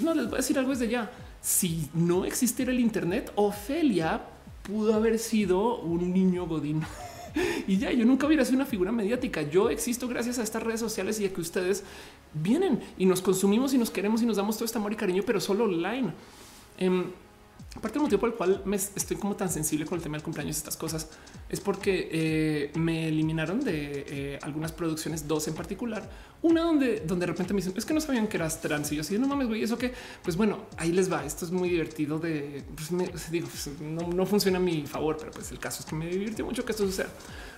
No 0.00 0.14
les 0.14 0.26
voy 0.26 0.34
a 0.34 0.36
decir 0.38 0.58
algo 0.58 0.70
desde 0.70 0.88
ya. 0.88 1.10
Si 1.40 1.90
no 1.94 2.24
existiera 2.24 2.70
el 2.70 2.80
Internet, 2.80 3.32
Ofelia 3.34 4.22
pudo 4.62 4.94
haber 4.94 5.18
sido 5.18 5.78
un 5.78 6.12
niño 6.12 6.46
godín. 6.46 6.82
y 7.66 7.78
ya 7.78 7.90
yo 7.92 8.04
nunca 8.04 8.26
hubiera 8.26 8.44
sido 8.44 8.56
una 8.56 8.66
figura 8.66 8.92
mediática. 8.92 9.42
Yo 9.42 9.70
existo 9.70 10.08
gracias 10.08 10.38
a 10.38 10.42
estas 10.42 10.62
redes 10.62 10.80
sociales 10.80 11.20
y 11.20 11.26
a 11.26 11.32
que 11.32 11.40
ustedes 11.40 11.84
vienen 12.34 12.80
y 12.98 13.06
nos 13.06 13.22
consumimos 13.22 13.74
y 13.74 13.78
nos 13.78 13.90
queremos 13.90 14.22
y 14.22 14.26
nos 14.26 14.36
damos 14.36 14.56
todo 14.56 14.64
este 14.64 14.78
amor 14.78 14.92
y 14.92 14.96
cariño, 14.96 15.22
pero 15.26 15.40
solo 15.40 15.64
online. 15.64 16.12
Em, 16.78 17.04
Aparte 17.74 17.94
del 17.94 18.02
motivo 18.02 18.20
por 18.20 18.28
el 18.28 18.34
cual 18.34 18.62
me 18.66 18.76
estoy 18.76 19.16
como 19.16 19.34
tan 19.34 19.48
sensible 19.48 19.86
con 19.86 19.96
el 19.96 20.02
tema 20.02 20.16
del 20.16 20.22
cumpleaños 20.22 20.56
y 20.56 20.58
estas 20.58 20.76
cosas 20.76 21.08
es 21.48 21.58
porque 21.58 22.08
eh, 22.12 22.70
me 22.78 23.08
eliminaron 23.08 23.60
de 23.60 24.04
eh, 24.08 24.38
algunas 24.42 24.72
producciones, 24.72 25.26
dos 25.26 25.48
en 25.48 25.54
particular, 25.54 26.08
una 26.42 26.62
donde, 26.62 27.00
donde 27.00 27.24
de 27.24 27.32
repente 27.32 27.54
me 27.54 27.60
dicen 27.60 27.72
es 27.74 27.86
que 27.86 27.94
no 27.94 28.00
sabían 28.00 28.28
que 28.28 28.36
eras 28.36 28.60
trans 28.60 28.92
y 28.92 28.96
yo 28.96 29.00
así 29.00 29.18
no 29.18 29.26
mames, 29.26 29.48
güey, 29.48 29.62
eso 29.62 29.78
que 29.78 29.94
pues 30.22 30.36
bueno, 30.36 30.66
ahí 30.76 30.92
les 30.92 31.10
va. 31.10 31.24
Esto 31.24 31.46
es 31.46 31.50
muy 31.50 31.70
divertido 31.70 32.18
de 32.18 32.62
pues 32.74 33.30
digo, 33.30 33.48
pues, 33.48 33.70
no, 33.80 34.06
no, 34.06 34.26
funciona 34.26 34.58
a 34.58 34.60
mi 34.60 34.86
favor, 34.86 35.16
pero 35.18 35.30
pues 35.30 35.50
el 35.50 35.58
caso 35.58 35.80
es 35.80 35.86
que 35.86 35.94
me 35.94 36.06
divirtió 36.06 36.44
mucho 36.44 36.66
que 36.66 36.72
esto 36.72 36.84
suceda. 36.84 37.08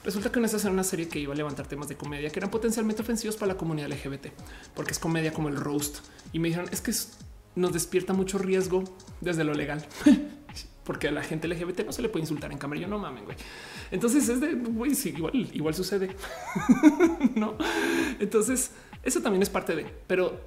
Resulta 0.05 0.31
que 0.31 0.39
una 0.39 0.47
era 0.47 0.71
una 0.71 0.85
serie 0.85 1.09
que 1.09 1.19
iba 1.19 1.33
a 1.33 1.37
levantar 1.37 1.67
temas 1.67 1.89
de 1.89 1.97
comedia 1.97 2.31
que 2.31 2.39
eran 2.39 2.51
potencialmente 2.51 3.03
ofensivos 3.03 3.35
para 3.35 3.55
la 3.55 3.59
comunidad 3.59 3.89
LGBT, 3.89 4.29
porque 4.77 4.93
es 4.93 5.01
comedia 5.01 5.33
como 5.33 5.49
el 5.49 5.57
roast. 5.57 5.99
Y 6.33 6.39
me 6.39 6.49
dijeron 6.49 6.69
es 6.71 6.81
que 6.81 6.93
es 6.93 7.11
nos 7.57 7.73
despierta 7.73 8.13
mucho 8.13 8.39
riesgo 8.39 8.85
desde 9.21 9.45
lo 9.45 9.55
legal. 9.55 9.85
Porque 10.85 11.09
a 11.09 11.13
la 11.13 11.23
gente 11.23 11.49
LGBT 11.49 11.87
no 11.87 11.93
se 11.93 12.03
le 12.03 12.11
puede 12.11 12.25
insultar 12.25 12.53
en 12.53 12.59
cámara. 12.59 12.81
Yo 12.81 12.89
no 12.89 12.99
mamen, 12.99 13.25
güey. 13.25 13.37
Entonces 13.91 14.29
es 14.29 14.41
de 14.41 14.55
güey, 14.55 14.93
igual, 15.07 15.51
igual 15.55 15.75
sucede. 15.75 16.15
no. 17.35 17.55
Entonces, 18.21 18.73
eso 19.03 19.23
también 19.23 19.43
es 19.43 19.49
parte 19.49 19.75
de, 19.75 19.87
pero 20.07 20.39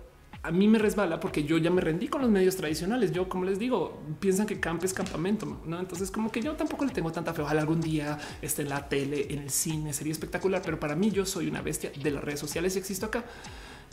a 0.43 0.51
mí 0.51 0.67
me 0.67 0.77
resbala 0.77 1.19
porque 1.19 1.43
yo 1.43 1.57
ya 1.57 1.71
me 1.71 1.81
rendí 1.81 2.07
con 2.07 2.21
los 2.21 2.29
medios 2.29 2.55
tradicionales. 2.55 3.11
Yo, 3.11 3.27
como 3.27 3.45
les 3.45 3.57
digo, 3.57 3.99
piensan 4.19 4.45
que 4.45 4.59
camp 4.59 4.83
es 4.83 4.93
campamento, 4.93 5.59
no? 5.65 5.79
Entonces, 5.79 6.11
como 6.11 6.31
que 6.31 6.41
yo 6.41 6.53
tampoco 6.53 6.85
le 6.85 6.93
tengo 6.93 7.11
tanta 7.11 7.33
fe. 7.33 7.41
Ojalá 7.41 7.61
algún 7.61 7.81
día 7.81 8.19
esté 8.41 8.61
en 8.61 8.69
la 8.69 8.87
tele, 8.87 9.27
en 9.31 9.39
el 9.39 9.49
cine, 9.49 9.91
sería 9.91 10.13
espectacular. 10.13 10.61
Pero 10.63 10.79
para 10.79 10.95
mí, 10.95 11.09
yo 11.09 11.25
soy 11.25 11.47
una 11.47 11.61
bestia 11.61 11.91
de 12.01 12.11
las 12.11 12.23
redes 12.23 12.39
sociales 12.39 12.75
y 12.75 12.79
existo 12.79 13.07
acá 13.07 13.25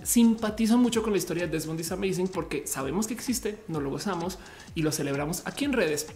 simpatizo 0.03 0.77
mucho 0.79 1.03
con 1.03 1.13
la 1.13 1.19
historia 1.19 1.47
de 1.47 1.53
Desmond 1.53 1.81
is 1.81 1.93
Amazing 1.93 2.29
porque 2.29 2.67
sabemos 2.67 3.07
que 3.07 3.15
existe, 3.15 3.63
no 3.69 3.81
lo 3.81 3.91
gozamos 3.91 4.39
y 4.75 4.83
lo 4.83 4.93
celebramos 4.93 5.43
aquí 5.47 5.65
en 5.65 5.73
redes. 5.73 6.07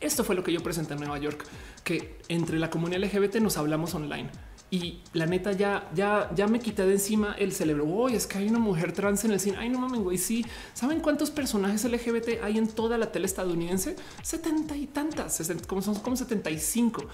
Esto 0.00 0.24
fue 0.24 0.34
lo 0.34 0.44
que 0.44 0.52
yo 0.52 0.62
presenté 0.62 0.94
en 0.94 1.00
Nueva 1.00 1.18
York, 1.18 1.44
que 1.82 2.18
entre 2.28 2.58
la 2.58 2.68
comunidad 2.70 3.02
LGBT 3.04 3.36
nos 3.36 3.56
hablamos 3.56 3.94
online. 3.94 4.30
Y 4.70 5.00
la 5.12 5.26
neta 5.26 5.52
ya, 5.52 5.88
ya, 5.94 6.30
ya 6.34 6.48
me 6.48 6.58
quité 6.58 6.84
de 6.84 6.94
encima 6.94 7.36
el 7.38 7.52
celebro. 7.52 7.86
Hoy 7.86 8.16
es 8.16 8.26
que 8.26 8.38
hay 8.38 8.48
una 8.48 8.58
mujer 8.58 8.92
trans 8.92 9.24
en 9.24 9.30
el 9.30 9.38
cine. 9.38 9.56
Ay, 9.58 9.68
no 9.68 9.78
mames, 9.78 10.00
güey. 10.00 10.18
Sí, 10.18 10.44
saben 10.72 11.00
cuántos 11.00 11.30
personajes 11.30 11.84
LGBT 11.84 12.42
hay 12.42 12.58
en 12.58 12.66
toda 12.66 12.98
la 12.98 13.12
tele 13.12 13.26
estadounidense? 13.26 13.94
70 14.22 14.76
y 14.76 14.86
tantas, 14.88 15.40
como 15.68 15.80
son 15.80 15.94
como 15.96 16.16
75. 16.16 17.04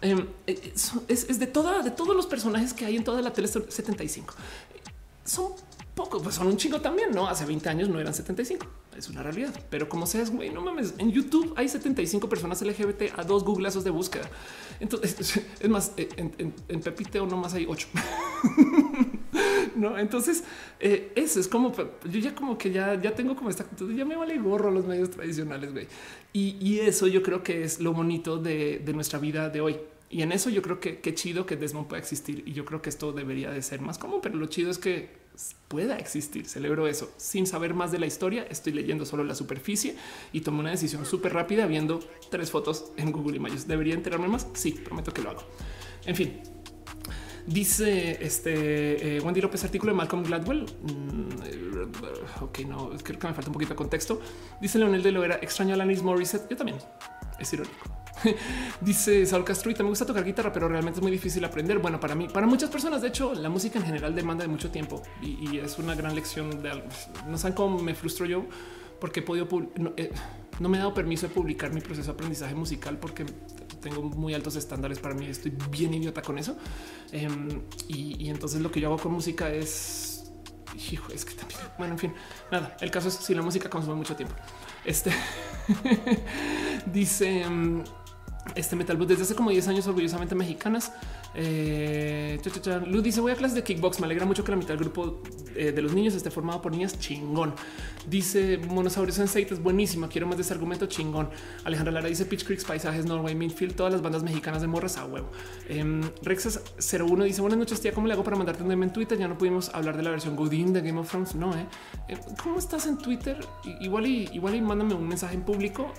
Em, 0.00 0.26
eh, 0.46 0.72
es, 1.08 1.26
es, 1.28 1.38
de 1.38 1.46
toda, 1.46 1.82
de 1.82 1.90
todos 1.90 2.14
los 2.14 2.26
personajes 2.26 2.72
que 2.72 2.84
hay 2.84 2.96
en 2.96 3.04
toda 3.04 3.20
la 3.20 3.32
tele 3.32 3.48
75 3.48 4.34
son 5.28 5.52
pocos, 5.98 6.22
pues 6.22 6.36
son 6.36 6.46
un 6.46 6.56
chingo 6.56 6.80
también, 6.80 7.10
no? 7.10 7.26
Hace 7.26 7.44
20 7.44 7.68
años 7.68 7.88
no 7.88 7.98
eran 7.98 8.14
75. 8.14 8.64
es 8.96 9.08
una 9.08 9.20
realidad. 9.20 9.52
Pero 9.68 9.88
como 9.88 10.06
seas, 10.06 10.30
güey, 10.30 10.48
no 10.48 10.60
mames, 10.60 10.94
en 10.98 11.10
YouTube 11.10 11.52
hay 11.56 11.68
75 11.68 12.28
personas 12.28 12.62
LGBT 12.62 13.18
a 13.18 13.24
dos 13.24 13.42
googlazos 13.42 13.82
de 13.82 13.90
búsqueda. 13.90 14.30
Entonces, 14.78 15.42
es 15.60 15.68
más, 15.68 15.92
en, 15.96 16.54
en, 16.68 16.80
Pepiteo 16.80 17.26
nomás 17.26 17.54
hay 17.54 17.66
ocho. 17.68 17.88
no, 19.74 19.98
entonces 19.98 20.44
eh, 20.78 21.12
eso 21.16 21.40
es 21.40 21.48
como 21.48 21.72
yo 21.74 22.20
ya 22.20 22.32
como 22.32 22.56
que 22.56 22.70
ya, 22.70 22.94
ya 23.00 23.12
tengo 23.16 23.34
como 23.34 23.50
esta 23.50 23.64
actitud, 23.64 23.92
ya 23.92 24.04
me 24.04 24.14
vale 24.14 24.38
gorro 24.38 24.70
los 24.70 24.86
medios 24.86 25.10
tradicionales, 25.10 25.72
güey. 25.72 25.88
Y, 26.32 26.78
eso 26.78 27.08
yo 27.08 27.24
creo 27.24 27.42
que 27.42 27.64
es 27.64 27.80
lo 27.80 27.92
bonito 27.92 28.38
de, 28.38 28.78
de 28.78 28.92
nuestra 28.92 29.18
vida 29.18 29.50
de 29.50 29.60
hoy. 29.60 29.80
Y 30.10 30.22
en 30.22 30.30
eso 30.30 30.48
yo 30.48 30.62
creo 30.62 30.78
que 30.78 31.00
qué 31.00 31.12
chido 31.12 31.44
que 31.44 31.56
Desmond 31.56 31.88
pueda 31.88 32.00
existir. 32.00 32.44
Y 32.46 32.52
yo 32.52 32.64
creo 32.64 32.80
que 32.80 32.88
esto 32.88 33.12
debería 33.12 33.50
de 33.50 33.60
ser 33.62 33.80
más 33.80 33.98
común, 33.98 34.20
pero 34.22 34.36
lo 34.36 34.46
chido 34.46 34.70
es 34.70 34.78
que 34.78 35.17
pueda 35.68 35.98
existir. 35.98 36.46
Celebro 36.46 36.86
eso. 36.86 37.12
Sin 37.16 37.46
saber 37.46 37.74
más 37.74 37.92
de 37.92 37.98
la 37.98 38.06
historia, 38.06 38.46
estoy 38.50 38.72
leyendo 38.72 39.04
solo 39.04 39.24
la 39.24 39.34
superficie 39.34 39.96
y 40.32 40.40
tomo 40.40 40.60
una 40.60 40.70
decisión 40.70 41.04
súper 41.04 41.34
rápida 41.34 41.66
viendo 41.66 42.00
tres 42.30 42.50
fotos 42.50 42.92
en 42.96 43.12
Google 43.12 43.36
Images. 43.36 43.68
¿Debería 43.68 43.94
enterarme 43.94 44.28
más? 44.28 44.46
Sí, 44.54 44.72
prometo 44.72 45.12
que 45.12 45.22
lo 45.22 45.30
hago. 45.30 45.42
En 46.06 46.16
fin, 46.16 46.40
Dice 47.48 48.18
este 48.22 49.16
eh, 49.16 49.20
Wendy 49.22 49.40
López, 49.40 49.64
artículo 49.64 49.92
de 49.92 49.96
Malcolm 49.96 50.22
Gladwell. 50.22 50.66
Mm, 50.82 52.42
ok, 52.42 52.58
no, 52.66 52.90
creo 53.02 53.18
que 53.18 53.26
me 53.26 53.32
falta 53.32 53.48
un 53.48 53.54
poquito 53.54 53.70
de 53.70 53.76
contexto. 53.76 54.20
Dice 54.60 54.78
Leonel 54.78 55.02
de 55.02 55.12
lo 55.12 55.24
era 55.24 55.36
extraño 55.36 55.70
a 55.70 55.74
Alanis 55.74 56.02
Morissette. 56.02 56.46
Yo 56.50 56.58
también 56.58 56.76
es 57.40 57.50
irónico. 57.50 57.74
Dice 58.80 59.26
Saul 59.26 59.44
Castro 59.44 59.70
y 59.70 59.74
me 59.74 59.84
gusta 59.84 60.06
tocar 60.06 60.24
guitarra, 60.24 60.52
pero 60.52 60.68
realmente 60.68 60.98
es 60.98 61.02
muy 61.02 61.12
difícil 61.12 61.44
aprender. 61.44 61.78
Bueno, 61.78 62.00
para 62.00 62.14
mí, 62.14 62.28
para 62.28 62.46
muchas 62.46 62.70
personas, 62.70 63.02
de 63.02 63.08
hecho, 63.08 63.34
la 63.34 63.48
música 63.48 63.78
en 63.78 63.86
general 63.86 64.14
demanda 64.14 64.42
de 64.42 64.48
mucho 64.48 64.70
tiempo 64.70 65.02
y, 65.22 65.58
es 65.58 65.78
una 65.78 65.94
gran 65.94 66.14
lección 66.14 66.62
de 66.62 66.70
algo. 66.70 66.88
No 67.26 67.38
saben 67.38 67.54
cómo 67.54 67.78
me 67.80 67.94
frustro 67.94 68.26
yo 68.26 68.46
porque 69.00 69.20
he 69.20 69.22
podido, 69.22 69.48
no, 69.76 69.92
eh, 69.96 70.10
no, 70.60 70.68
me 70.68 70.76
he 70.76 70.80
dado 70.80 70.94
permiso 70.94 71.28
de 71.28 71.34
publicar 71.34 71.72
mi 71.72 71.80
proceso 71.80 72.06
de 72.08 72.12
aprendizaje 72.12 72.54
musical 72.54 72.98
porque 72.98 73.24
tengo 73.80 74.02
muy 74.02 74.34
altos 74.34 74.56
estándares 74.56 74.98
para 74.98 75.14
mí. 75.14 75.26
Estoy 75.26 75.52
bien 75.70 75.94
idiota 75.94 76.22
con 76.22 76.38
eso. 76.38 76.56
Em, 77.12 77.62
y, 77.88 78.28
entonces 78.28 78.60
lo 78.60 78.70
que 78.70 78.80
yo 78.80 78.88
hago 78.88 78.98
con 78.98 79.12
música 79.12 79.50
es, 79.50 80.30
hijo, 80.90 81.12
es 81.12 81.24
que 81.24 81.34
también, 81.34 81.60
bueno, 81.78 81.94
en 81.94 81.98
fin, 81.98 82.14
nada. 82.50 82.76
El 82.80 82.90
caso 82.90 83.08
es 83.08 83.14
si 83.14 83.34
la 83.34 83.42
música 83.42 83.70
consume 83.70 83.96
mucho 83.96 84.16
tiempo. 84.16 84.34
Este 84.84 85.12
dice 86.86 87.42
em, 87.42 87.84
este 88.54 88.76
Metal 88.76 88.98
desde 89.06 89.22
hace 89.22 89.34
como 89.34 89.50
10 89.50 89.68
años 89.68 89.86
orgullosamente 89.86 90.34
mexicanas. 90.34 90.92
Eh, 91.34 92.40
Luz 92.86 93.02
dice 93.02 93.20
voy 93.20 93.32
a 93.32 93.36
clases 93.36 93.54
de 93.54 93.62
kickbox. 93.62 94.00
Me 94.00 94.06
alegra 94.06 94.26
mucho 94.26 94.44
que 94.44 94.50
la 94.50 94.56
mitad 94.56 94.70
del 94.70 94.78
grupo 94.78 95.22
eh, 95.54 95.72
de 95.72 95.82
los 95.82 95.92
niños 95.92 96.14
esté 96.14 96.30
formado 96.30 96.62
por 96.62 96.72
niñas 96.72 96.98
chingón. 96.98 97.54
Dice 98.08 98.58
Monosaurio 98.58 99.12
Sensei 99.12 99.46
es 99.48 99.62
buenísima. 99.62 100.08
Quiero 100.08 100.26
más 100.26 100.36
de 100.36 100.42
ese 100.42 100.54
argumento 100.54 100.86
chingón. 100.86 101.30
Alejandra 101.64 101.92
Lara 101.92 102.08
dice 102.08 102.24
Pitch 102.24 102.44
Creeks, 102.44 102.64
Paisajes, 102.64 103.04
Norway, 103.06 103.34
Midfield, 103.34 103.74
todas 103.74 103.92
las 103.92 104.02
bandas 104.02 104.22
mexicanas 104.22 104.62
de 104.62 104.68
morras 104.68 104.96
a 104.96 105.04
huevo. 105.04 105.28
Eh, 105.68 106.00
Rexas 106.22 106.62
01 106.78 107.24
dice 107.24 107.40
buenas 107.40 107.58
noches, 107.58 107.80
tía. 107.80 107.92
¿Cómo 107.92 108.06
le 108.06 108.14
hago 108.14 108.24
para 108.24 108.36
mandarte 108.36 108.62
un 108.62 108.68
DM 108.68 108.84
en 108.84 108.92
Twitter? 108.92 109.18
Ya 109.18 109.28
no 109.28 109.36
pudimos 109.36 109.70
hablar 109.74 109.96
de 109.96 110.02
la 110.02 110.10
versión 110.10 110.36
Godin 110.36 110.72
de 110.72 110.80
Game 110.80 110.98
of 110.98 111.08
Thrones. 111.08 111.34
No, 111.34 111.54
eh. 111.54 111.66
eh 112.08 112.18
¿Cómo 112.42 112.58
estás 112.58 112.86
en 112.86 112.98
Twitter? 112.98 113.38
Igual 113.80 114.06
y 114.06 114.28
igual 114.32 114.54
y 114.54 114.60
mándame 114.60 114.94
un 114.94 115.06
mensaje 115.08 115.34
en 115.34 115.42
público 115.42 115.92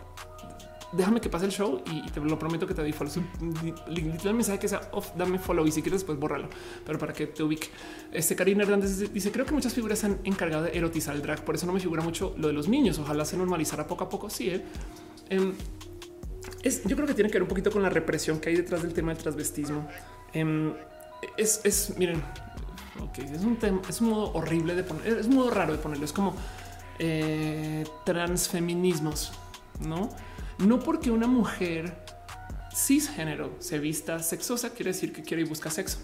déjame 0.92 1.22
que 1.22 1.30
pase 1.30 1.46
el 1.46 1.52
show 1.52 1.82
y, 1.92 2.10
te 2.10 2.20
lo 2.20 2.38
prometo 2.38 2.66
que 2.66 2.74
te 2.74 2.82
doy 2.82 2.92
follow. 2.92 3.14
Mensaje 4.34 4.60
que 4.60 4.68
sea 4.68 4.90
off, 4.92 5.12
dame 5.16 5.40
follow 5.40 5.66
y 5.66 5.72
si 5.72 5.82
quieres 5.82 6.02
después 6.02 6.20
bórralo, 6.20 6.50
pero 6.86 6.98
para 6.98 7.14
que 7.14 7.28
te 7.28 7.44
ubique. 7.44 7.70
Este 8.12 8.36
Karina 8.36 8.64
Hernández 8.64 9.12
dice 9.12 9.32
creo 9.32 9.46
que 9.46 9.54
muchas 9.54 9.74
figuras 9.74 10.04
han 10.04 10.20
encargado 10.24 10.64
de 10.64 10.78
erotizar 10.78 11.16
el 11.16 11.22
drag, 11.22 11.44
por 11.44 11.56
eso 11.56 11.66
no 11.66 11.74
me 11.74 11.80
figura 11.80 12.02
mucho 12.02 12.34
lo 12.38 12.48
de 12.48 12.54
los 12.54 12.68
niños. 12.68 13.00
Ojalá 13.00 13.26
se 13.26 13.38
normalizara 13.38 13.88
poco 13.88 14.04
a 14.04 14.10
poco. 14.10 14.30
Sí, 14.30 14.50
¿eh? 14.50 14.64
Em, 15.30 15.54
es, 16.64 16.84
yo 16.84 16.96
creo 16.96 17.08
que 17.08 17.14
tiene 17.14 17.30
que 17.30 17.36
ver 17.36 17.44
un 17.44 17.50
poquito 17.50 17.72
con 17.72 17.82
la 17.82 17.90
represión 17.90 18.40
que 18.40 18.50
hay 18.50 18.56
detrás 18.56 18.82
del 18.82 18.94
tema 18.94 19.14
del 19.14 19.22
transvestismo. 19.22 19.88
Em, 20.34 20.74
es, 21.38 21.62
es, 21.64 21.98
miren, 21.98 22.24
es 23.18 23.44
un 23.44 23.58
tema, 23.58 23.82
es 23.88 24.02
un 24.02 24.10
modo 24.10 24.34
horrible 24.34 24.76
de 24.76 24.84
poner, 24.84 25.08
es 25.20 25.28
un 25.28 25.36
modo 25.36 25.50
raro 25.52 25.74
de 25.74 25.80
ponerlo. 25.80 26.06
Es 26.06 26.14
como 26.14 26.36
eh, 27.00 27.86
transfeminismos, 28.06 29.32
no? 29.80 30.10
No 30.60 30.80
porque 30.80 31.10
una 31.10 31.28
mujer 31.28 31.94
cisgénero 32.76 33.56
se 33.60 33.80
vista 33.80 34.20
sexosa 34.20 34.72
quiere 34.72 34.92
decir 34.92 35.14
que 35.14 35.24
quiere 35.24 35.44
y 35.44 35.46
busca 35.46 35.70
sexo. 35.70 36.00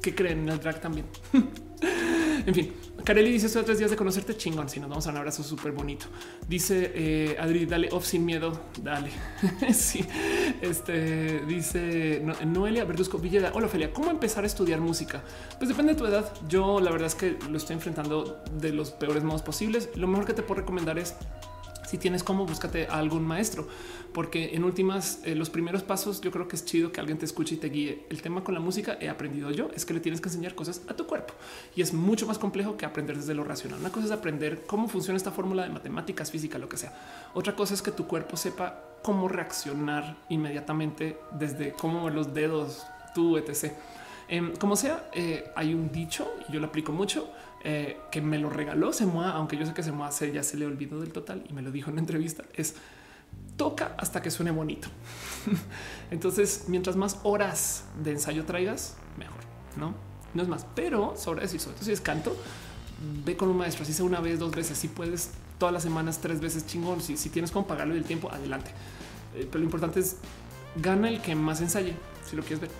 Que 0.00 0.14
creen 0.14 0.40
en 0.40 0.48
el 0.50 0.60
drag 0.60 0.80
también. 0.80 1.06
en 2.46 2.54
fin, 2.54 2.72
Kareli 3.04 3.32
dice 3.32 3.46
estoy 3.46 3.64
tres 3.64 3.78
días 3.78 3.90
de 3.90 3.96
conocerte 3.96 4.36
chingón. 4.36 4.68
Si 4.68 4.78
nos 4.78 4.88
vamos 4.88 5.06
a 5.06 5.10
un 5.10 5.16
abrazo 5.16 5.42
súper 5.42 5.72
bonito. 5.72 6.06
Dice 6.48 6.92
eh, 6.94 7.36
Adri, 7.40 7.66
dale 7.66 7.88
off 7.90 8.06
sin 8.06 8.24
miedo. 8.24 8.60
Dale. 8.80 9.10
sí. 9.74 10.04
Este 10.60 11.40
dice 11.46 12.22
Noelia 12.46 12.84
Verduzco 12.84 13.18
Villeda. 13.18 13.50
Hola, 13.54 13.68
Felia. 13.68 13.92
¿Cómo 13.92 14.10
empezar 14.10 14.44
a 14.44 14.46
estudiar 14.46 14.80
música? 14.80 15.22
Pues 15.58 15.68
depende 15.68 15.94
de 15.94 15.98
tu 15.98 16.06
edad. 16.06 16.32
Yo 16.48 16.80
la 16.80 16.92
verdad 16.92 17.08
es 17.08 17.14
que 17.14 17.36
lo 17.50 17.56
estoy 17.56 17.74
enfrentando 17.74 18.42
de 18.52 18.72
los 18.72 18.92
peores 18.92 19.24
modos 19.24 19.42
posibles. 19.42 19.90
Lo 19.96 20.06
mejor 20.06 20.26
que 20.26 20.32
te 20.32 20.42
puedo 20.42 20.60
recomendar 20.60 20.98
es 20.98 21.14
si 21.86 21.98
tienes 21.98 22.22
como 22.22 22.46
búscate 22.46 22.86
a 22.86 22.98
algún 22.98 23.26
maestro, 23.26 23.66
porque 24.12 24.54
en 24.54 24.64
últimas 24.64 25.20
eh, 25.24 25.34
los 25.34 25.50
primeros 25.50 25.82
pasos 25.82 26.20
yo 26.20 26.30
creo 26.30 26.48
que 26.48 26.56
es 26.56 26.64
chido 26.64 26.92
que 26.92 27.00
alguien 27.00 27.18
te 27.18 27.24
escuche 27.24 27.56
y 27.56 27.58
te 27.58 27.68
guíe. 27.68 28.06
El 28.10 28.22
tema 28.22 28.44
con 28.44 28.54
la 28.54 28.60
música 28.60 28.96
he 29.00 29.08
aprendido 29.08 29.50
yo 29.50 29.70
es 29.74 29.84
que 29.84 29.94
le 29.94 30.00
tienes 30.00 30.20
que 30.20 30.28
enseñar 30.28 30.54
cosas 30.54 30.82
a 30.88 30.94
tu 30.94 31.06
cuerpo 31.06 31.34
y 31.74 31.82
es 31.82 31.92
mucho 31.92 32.26
más 32.26 32.38
complejo 32.38 32.76
que 32.76 32.86
aprender 32.86 33.16
desde 33.16 33.34
lo 33.34 33.44
racional. 33.44 33.80
Una 33.80 33.90
cosa 33.90 34.06
es 34.06 34.12
aprender 34.12 34.64
cómo 34.66 34.88
funciona 34.88 35.16
esta 35.16 35.32
fórmula 35.32 35.64
de 35.64 35.70
matemáticas, 35.70 36.30
física, 36.30 36.58
lo 36.58 36.68
que 36.68 36.76
sea. 36.76 36.92
Otra 37.34 37.56
cosa 37.56 37.74
es 37.74 37.82
que 37.82 37.90
tu 37.90 38.06
cuerpo 38.06 38.36
sepa 38.36 38.82
cómo 39.02 39.28
reaccionar 39.28 40.16
inmediatamente 40.28 41.18
desde 41.32 41.72
cómo 41.72 42.08
los 42.08 42.32
dedos, 42.32 42.86
tú, 43.14 43.36
etc. 43.36 43.72
Em, 44.28 44.54
como 44.56 44.76
sea, 44.76 45.10
eh, 45.12 45.50
hay 45.54 45.74
un 45.74 45.92
dicho 45.92 46.26
y 46.48 46.52
yo 46.52 46.60
lo 46.60 46.68
aplico 46.68 46.92
mucho 46.92 47.30
eh, 47.64 47.98
que 48.10 48.20
me 48.20 48.38
lo 48.38 48.50
regaló 48.50 48.92
Semoa, 48.92 49.30
aunque 49.30 49.56
yo 49.56 49.64
sé 49.64 49.72
que 49.72 49.82
Semoa 49.82 50.12
se, 50.12 50.32
ya 50.32 50.42
se 50.42 50.58
le 50.58 50.66
olvidó 50.66 51.00
del 51.00 51.12
total 51.12 51.44
y 51.48 51.54
me 51.54 51.62
lo 51.62 51.70
dijo 51.72 51.88
en 51.88 51.94
una 51.94 52.02
entrevista, 52.02 52.44
es 52.54 52.74
toca 53.56 53.94
hasta 53.98 54.20
que 54.20 54.30
suene 54.30 54.50
bonito. 54.50 54.88
Entonces, 56.10 56.64
mientras 56.68 56.96
más 56.96 57.20
horas 57.22 57.84
de 58.02 58.12
ensayo 58.12 58.44
traigas, 58.44 58.96
mejor, 59.16 59.40
¿no? 59.78 59.94
No 60.34 60.42
es 60.42 60.48
más, 60.48 60.66
pero 60.74 61.14
sobre 61.16 61.44
eso, 61.44 61.54
entonces 61.54 61.86
si 61.86 61.92
es 61.92 62.00
canto, 62.00 62.36
ve 63.24 63.36
con 63.36 63.48
un 63.48 63.56
maestro, 63.56 63.84
así 63.84 63.92
sea 63.92 64.04
una 64.04 64.18
vez, 64.18 64.40
dos 64.40 64.50
veces, 64.50 64.76
si 64.76 64.88
puedes 64.88 65.30
todas 65.58 65.72
las 65.72 65.84
semanas, 65.84 66.18
tres 66.20 66.40
veces 66.40 66.66
chingón, 66.66 67.00
si, 67.00 67.16
si 67.16 67.30
tienes 67.30 67.52
como 67.52 67.68
pagarlo 67.68 67.94
el 67.94 68.02
tiempo, 68.02 68.32
adelante. 68.32 68.72
Eh, 69.36 69.46
pero 69.48 69.60
lo 69.60 69.64
importante 69.66 70.00
es 70.00 70.16
gana 70.74 71.08
el 71.08 71.22
que 71.22 71.36
más 71.36 71.60
ensaye, 71.60 71.94
si 72.28 72.34
lo 72.34 72.42
quieres 72.42 72.62
ver. 72.62 72.70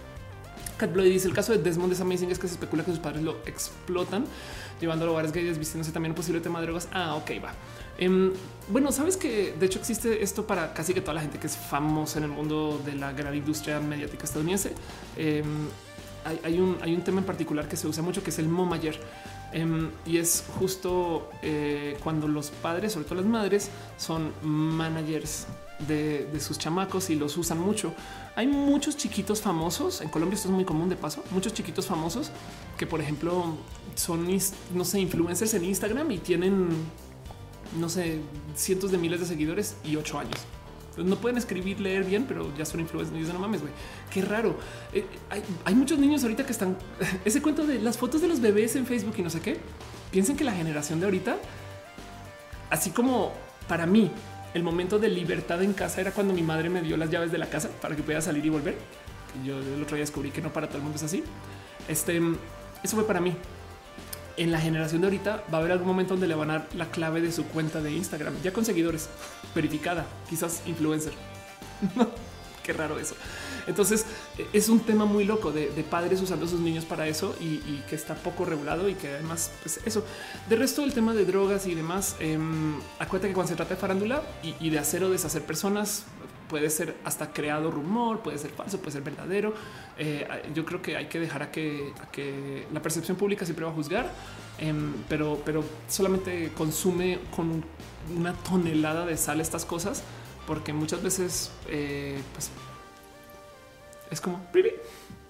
Cat 0.76 0.92
dice 0.92 1.28
el 1.28 1.34
caso 1.34 1.52
de 1.52 1.58
Desmond 1.58 1.92
es 1.92 2.00
amazing 2.00 2.30
es 2.32 2.38
que 2.40 2.48
se 2.48 2.54
especula 2.54 2.84
que 2.84 2.90
sus 2.90 2.98
padres 2.98 3.22
lo 3.22 3.36
explotan 3.46 4.24
llevando 4.84 5.04
a 5.04 5.08
lugares 5.08 5.32
gays, 5.32 5.58
vistiéndose 5.58 5.92
también 5.92 6.12
un 6.12 6.16
posible 6.16 6.40
tema 6.40 6.60
de 6.60 6.66
drogas. 6.66 6.88
Ah, 6.92 7.16
ok, 7.16 7.30
va. 7.42 7.52
Em, 7.98 8.32
bueno, 8.68 8.92
sabes 8.92 9.16
que 9.16 9.54
de 9.58 9.66
hecho 9.66 9.78
existe 9.78 10.22
esto 10.22 10.46
para 10.46 10.72
casi 10.72 10.94
que 10.94 11.00
toda 11.00 11.14
la 11.14 11.20
gente 11.20 11.38
que 11.38 11.46
es 11.46 11.56
famosa 11.56 12.18
en 12.18 12.24
el 12.24 12.30
mundo 12.30 12.80
de 12.84 12.94
la 12.94 13.12
gran 13.12 13.34
industria 13.34 13.80
mediática 13.80 14.24
estadounidense. 14.24 14.74
Em, 15.16 15.68
hay, 16.42 16.58
un, 16.58 16.78
hay 16.80 16.94
un 16.94 17.02
tema 17.02 17.20
en 17.20 17.26
particular 17.26 17.68
que 17.68 17.76
se 17.76 17.86
usa 17.86 18.02
mucho 18.02 18.22
que 18.22 18.30
es 18.30 18.38
el 18.38 18.48
momayer. 18.48 18.98
Em, 19.52 19.90
y 20.04 20.16
es 20.18 20.44
justo 20.58 21.30
eh, 21.42 21.96
cuando 22.02 22.26
los 22.26 22.50
padres, 22.50 22.92
sobre 22.92 23.04
todo 23.04 23.16
las 23.16 23.26
madres, 23.26 23.70
son 23.96 24.32
managers 24.42 25.46
de, 25.86 26.26
de, 26.26 26.40
sus 26.40 26.58
chamacos 26.58 27.10
y 27.10 27.14
los 27.14 27.36
usan 27.36 27.60
mucho. 27.60 27.92
Hay 28.36 28.48
muchos 28.48 28.96
chiquitos 28.96 29.40
famosos 29.40 30.00
en 30.00 30.08
Colombia. 30.08 30.34
Esto 30.34 30.48
es 30.48 30.54
muy 30.54 30.64
común 30.64 30.88
de 30.88 30.96
paso. 30.96 31.22
Muchos 31.30 31.54
chiquitos 31.54 31.86
famosos 31.86 32.30
que, 32.76 32.86
por 32.86 33.00
ejemplo, 33.00 33.56
son, 33.94 34.26
no 34.74 34.84
sé, 34.84 35.00
influencers 35.00 35.54
en 35.54 35.64
Instagram 35.64 36.10
y 36.10 36.18
tienen, 36.18 36.68
no 37.78 37.88
sé, 37.88 38.20
cientos 38.56 38.90
de 38.90 38.98
miles 38.98 39.20
de 39.20 39.26
seguidores 39.26 39.76
y 39.84 39.94
ocho 39.96 40.18
años. 40.18 40.38
No 40.96 41.16
pueden 41.16 41.38
escribir, 41.38 41.80
leer 41.80 42.04
bien, 42.04 42.24
pero 42.26 42.52
ya 42.56 42.64
son 42.64 42.80
influencers. 42.80 43.16
Y 43.16 43.20
dicen, 43.20 43.34
no 43.34 43.40
mames, 43.40 43.60
güey, 43.60 43.72
qué 44.12 44.22
raro. 44.22 44.56
Eh, 44.92 45.04
hay, 45.64 45.74
muchos 45.74 45.98
niños 45.98 46.22
ahorita 46.24 46.44
que 46.44 46.52
están 46.52 46.76
ese 47.24 47.40
cuento 47.40 47.64
de 47.66 47.80
las 47.80 47.98
fotos 47.98 48.20
de 48.20 48.28
los 48.28 48.40
bebés 48.40 48.74
en 48.74 48.84
Facebook 48.84 49.14
y 49.16 49.22
no 49.22 49.30
sé 49.30 49.40
qué. 49.40 49.58
Piensen 50.10 50.36
que 50.36 50.44
la 50.44 50.52
generación 50.52 50.98
de 50.98 51.06
ahorita, 51.06 51.36
así 52.70 52.90
como 52.90 53.32
para 53.68 53.86
mí, 53.86 54.10
el 54.54 54.62
momento 54.62 54.98
de 54.98 55.08
libertad 55.08 55.62
en 55.62 55.72
casa 55.72 56.00
era 56.00 56.12
cuando 56.12 56.32
mi 56.32 56.42
madre 56.42 56.70
me 56.70 56.80
dio 56.80 56.96
las 56.96 57.10
llaves 57.10 57.32
de 57.32 57.38
la 57.38 57.46
casa 57.46 57.68
para 57.82 57.94
que 57.96 58.02
pudiera 58.02 58.22
salir 58.22 58.46
y 58.46 58.48
volver. 58.48 58.76
Yo 59.44 59.58
el 59.58 59.82
otro 59.82 59.96
día 59.96 60.04
descubrí 60.04 60.30
que 60.30 60.40
no 60.40 60.52
para 60.52 60.68
todo 60.68 60.78
el 60.78 60.84
mundo 60.84 60.96
es 60.96 61.02
así. 61.02 61.24
Este, 61.88 62.16
eso 62.82 62.96
fue 62.96 63.06
para 63.06 63.20
mí 63.20 63.36
en 64.36 64.50
la 64.50 64.60
generación 64.60 65.00
de 65.00 65.06
ahorita 65.08 65.44
va 65.52 65.58
a 65.58 65.60
haber 65.60 65.72
algún 65.72 65.86
momento 65.86 66.14
donde 66.14 66.26
le 66.26 66.34
van 66.34 66.50
a 66.50 66.58
dar 66.58 66.68
la 66.74 66.86
clave 66.86 67.20
de 67.20 67.30
su 67.30 67.44
cuenta 67.46 67.80
de 67.80 67.92
Instagram, 67.92 68.34
ya 68.42 68.52
con 68.52 68.64
seguidores, 68.64 69.08
verificada, 69.54 70.06
quizás 70.28 70.62
influencer. 70.66 71.12
Qué 72.62 72.72
raro 72.72 72.98
eso. 72.98 73.14
Entonces 73.66 74.06
es 74.52 74.68
un 74.68 74.80
tema 74.80 75.04
muy 75.04 75.24
loco 75.24 75.52
de, 75.52 75.68
padres 75.90 76.20
usando 76.20 76.46
a 76.46 76.48
sus 76.48 76.60
niños 76.60 76.84
para 76.84 77.06
eso 77.06 77.34
y, 77.40 77.58
que 77.88 77.94
está 77.94 78.14
poco 78.14 78.44
regulado 78.44 78.88
y 78.88 78.94
que 78.94 79.08
además 79.08 79.50
pues 79.62 79.80
eso. 79.84 80.04
De 80.48 80.56
resto 80.56 80.82
del 80.82 80.94
tema 80.94 81.14
de 81.14 81.24
drogas 81.24 81.66
y 81.66 81.74
demás, 81.74 82.16
eh, 82.20 82.38
acuérdate 82.98 83.28
que 83.28 83.34
cuando 83.34 83.50
se 83.50 83.56
trata 83.56 83.74
de 83.74 83.80
farándula 83.80 84.22
y, 84.42 84.70
de 84.70 84.78
hacer 84.78 85.04
o 85.04 85.10
deshacer 85.10 85.42
personas, 85.42 86.04
puede 86.48 86.70
ser 86.70 86.96
hasta 87.04 87.32
creado 87.32 87.70
rumor, 87.70 88.20
puede 88.20 88.38
ser 88.38 88.50
falso, 88.50 88.78
puede 88.78 88.92
ser 88.92 89.02
verdadero. 89.02 89.54
Eh, 89.98 90.26
yo 90.54 90.64
creo 90.64 90.82
que 90.82 90.96
hay 90.96 91.06
que 91.06 91.20
dejar 91.20 91.42
a 91.42 91.50
que, 91.50 91.92
que, 92.12 92.66
la 92.72 92.82
percepción 92.82 93.16
pública 93.16 93.44
siempre 93.44 93.64
va 93.64 93.70
a 93.70 93.74
juzgar, 93.74 94.10
em, 94.58 94.92
pero, 95.08 95.40
pero 95.44 95.64
solamente 95.88 96.52
consume 96.56 97.18
con 97.34 97.64
una 98.16 98.34
tonelada 98.34 99.06
de 99.06 99.16
sal 99.16 99.40
estas 99.40 99.64
cosas, 99.64 100.02
porque 100.46 100.72
muchas 100.72 101.02
veces 101.02 101.50
eh, 101.68 102.20
pues, 102.32 102.50
es 104.10 104.20
como 104.20 104.40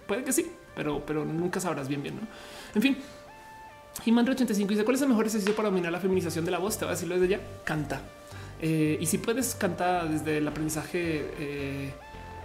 puede 0.07 0.25
que 0.25 0.33
sí, 0.33 0.51
pero, 0.75 1.05
pero 1.05 1.25
nunca 1.25 1.61
sabrás 1.61 1.89
bien, 1.89 2.03
bien. 2.03 2.17
¿no? 2.17 2.23
En 2.75 2.83
fin, 2.83 2.97
Jimandro 4.03 4.33
85 4.33 4.71
dice 4.71 4.85
cuál 4.85 4.97
es 4.97 5.03
el 5.03 5.09
mejor 5.09 5.27
ejercicio 5.27 5.55
para 5.55 5.69
dominar 5.69 5.93
la 5.93 6.01
feminización 6.01 6.45
de 6.45 6.51
la 6.51 6.59
voz. 6.59 6.77
Te 6.77 6.85
voy 6.85 6.93
a 6.93 6.95
decirlo 6.95 7.15
desde 7.15 7.29
ya. 7.29 7.41
Canta. 7.65 8.03
Eh, 8.61 8.99
y 9.01 9.07
si 9.07 9.19
puedes 9.19 9.55
cantar 9.55 10.09
desde 10.09 10.39
el 10.39 10.49
aprendizaje 10.49 11.31
eh, 11.39 11.95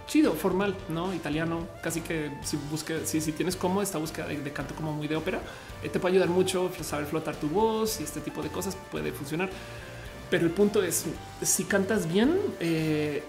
chido, 0.06 0.32
formal, 0.32 0.76
no 0.88 1.14
italiano, 1.14 1.66
casi 1.82 2.00
que 2.00 2.30
si 2.42 2.56
busque, 2.70 3.00
si, 3.04 3.20
si 3.20 3.32
tienes 3.32 3.56
como 3.56 3.80
esta 3.80 3.98
búsqueda 3.98 4.26
de, 4.26 4.52
canto 4.52 4.74
como 4.74 4.92
muy 4.92 5.08
de 5.08 5.16
ópera, 5.16 5.40
eh, 5.82 5.88
te 5.88 5.98
puede 5.98 6.14
ayudar 6.14 6.28
mucho 6.28 6.70
saber 6.82 7.06
flotar 7.06 7.36
tu 7.36 7.48
voz 7.48 8.00
y 8.00 8.04
este 8.04 8.20
tipo 8.20 8.42
de 8.42 8.48
cosas 8.48 8.76
puede 8.90 9.12
funcionar. 9.12 9.50
Pero 10.30 10.46
el 10.46 10.52
punto 10.52 10.82
es 10.82 11.06
si 11.42 11.64
cantas 11.64 12.06
bien, 12.06 12.38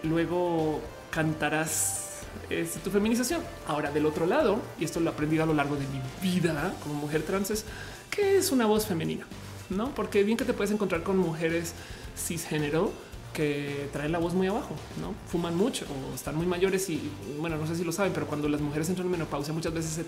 luego 0.03 0.81
cantarás 1.09 2.00
es 2.49 2.73
tu 2.75 2.89
feminización. 2.89 3.41
Ahora, 3.67 3.91
del 3.91 4.05
otro 4.05 4.25
lado, 4.25 4.59
y 4.79 4.85
esto 4.85 4.99
lo 4.99 5.09
he 5.09 5.13
aprendido 5.13 5.43
a 5.43 5.45
lo 5.45 5.53
largo 5.53 5.75
de 5.75 5.85
mi 5.87 6.01
vida 6.21 6.73
como 6.83 6.95
mujer 6.95 7.23
trans, 7.23 7.51
es 7.51 7.65
que 8.09 8.37
es 8.37 8.51
una 8.51 8.65
voz 8.65 8.85
femenina, 8.85 9.25
no? 9.69 9.93
Porque 9.95 10.23
bien 10.23 10.37
que 10.37 10.45
te 10.45 10.53
puedes 10.53 10.71
encontrar 10.71 11.03
con 11.03 11.17
mujeres 11.17 11.73
cisgénero 12.15 12.91
que 13.33 13.87
traen 13.93 14.11
la 14.11 14.19
voz 14.19 14.33
muy 14.33 14.47
abajo, 14.47 14.75
no 14.99 15.13
fuman 15.27 15.55
mucho 15.55 15.85
o 15.85 16.13
están 16.13 16.35
muy 16.35 16.45
mayores 16.45 16.89
y 16.89 17.01
bueno, 17.39 17.55
no 17.55 17.65
sé 17.65 17.75
si 17.75 17.83
lo 17.83 17.93
saben, 17.93 18.11
pero 18.13 18.27
cuando 18.27 18.49
las 18.49 18.59
mujeres 18.59 18.89
entran 18.89 19.05
en 19.05 19.11
menopausia 19.11 19.53
muchas 19.53 19.73
veces 19.73 20.05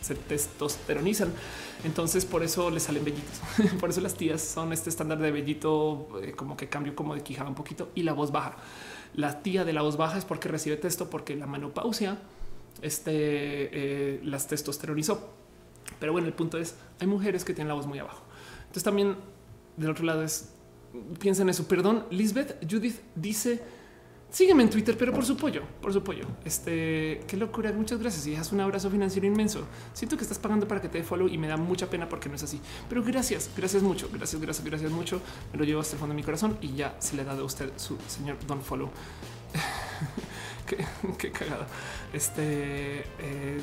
se, 0.00 0.14
testosteronizan. 0.14 1.32
Entonces 1.84 2.24
por 2.24 2.44
eso 2.44 2.70
les 2.70 2.84
salen 2.84 3.04
vellitos. 3.04 3.40
por 3.80 3.90
eso 3.90 4.00
las 4.00 4.14
tías 4.14 4.40
son 4.40 4.72
este 4.72 4.88
estándar 4.88 5.18
de 5.18 5.32
vellito, 5.32 6.08
eh, 6.22 6.32
como 6.32 6.56
que 6.56 6.68
cambio 6.68 6.94
como 6.94 7.14
de 7.14 7.22
quijada 7.22 7.48
un 7.48 7.56
poquito 7.56 7.90
y 7.94 8.04
la 8.04 8.12
voz 8.12 8.30
baja. 8.30 8.56
La 9.20 9.42
tía 9.42 9.64
de 9.64 9.72
la 9.74 9.82
voz 9.82 9.96
baja 9.96 10.16
es 10.16 10.24
porque 10.24 10.48
recibe 10.48 10.76
testo, 10.76 11.10
porque 11.10 11.36
la 11.36 11.46
menopausia 11.46 12.18
este, 12.80 13.12
eh, 13.12 14.20
las 14.24 14.46
testosteronizó. 14.46 15.30
Pero 15.98 16.12
bueno, 16.12 16.26
el 16.26 16.32
punto 16.32 16.56
es, 16.56 16.74
hay 17.00 17.06
mujeres 17.06 17.44
que 17.44 17.52
tienen 17.52 17.68
la 17.68 17.74
voz 17.74 17.86
muy 17.86 17.98
abajo. 17.98 18.22
Entonces 18.60 18.82
también 18.82 19.16
del 19.76 19.90
otro 19.90 20.04
lado 20.04 20.22
es 20.22 20.52
piensa 21.18 21.42
en 21.42 21.50
eso. 21.50 21.68
Perdón, 21.68 22.06
Lisbeth 22.10 22.56
Judith 22.68 23.00
dice 23.14 23.62
sígueme 24.30 24.62
en 24.62 24.70
Twitter, 24.70 24.96
pero 24.96 25.12
por 25.12 25.24
su 25.24 25.36
pollo, 25.36 25.62
por 25.80 25.92
su 25.92 26.02
pollo. 26.02 26.26
Este 26.44 27.22
qué 27.26 27.36
locura. 27.36 27.72
Muchas 27.72 27.98
gracias 27.98 28.26
y 28.26 28.36
haz 28.36 28.52
un 28.52 28.60
abrazo 28.60 28.90
financiero 28.90 29.26
inmenso. 29.26 29.66
Siento 29.92 30.16
que 30.16 30.22
estás 30.22 30.38
pagando 30.38 30.66
para 30.66 30.80
que 30.80 30.88
te 30.88 30.98
dé 30.98 31.04
follow 31.04 31.28
y 31.28 31.38
me 31.38 31.48
da 31.48 31.56
mucha 31.56 31.88
pena 31.88 32.08
porque 32.08 32.28
no 32.28 32.36
es 32.36 32.42
así, 32.42 32.60
pero 32.88 33.02
gracias, 33.02 33.50
gracias 33.56 33.82
mucho. 33.82 34.08
Gracias, 34.12 34.40
gracias, 34.40 34.64
gracias 34.64 34.90
mucho. 34.90 35.20
Me 35.52 35.58
lo 35.58 35.64
llevo 35.64 35.80
hasta 35.80 35.96
el 35.96 36.00
fondo 36.00 36.14
de 36.14 36.16
mi 36.16 36.24
corazón 36.24 36.58
y 36.60 36.74
ya 36.74 36.96
se 36.98 37.16
le 37.16 37.22
ha 37.22 37.24
dado 37.24 37.42
a 37.42 37.44
usted 37.44 37.70
su 37.76 37.96
señor 38.08 38.36
Don 38.46 38.62
Follow. 38.62 38.90
qué, 40.66 41.32
qué. 41.32 41.32
Este 42.12 43.04
eh, 43.18 43.60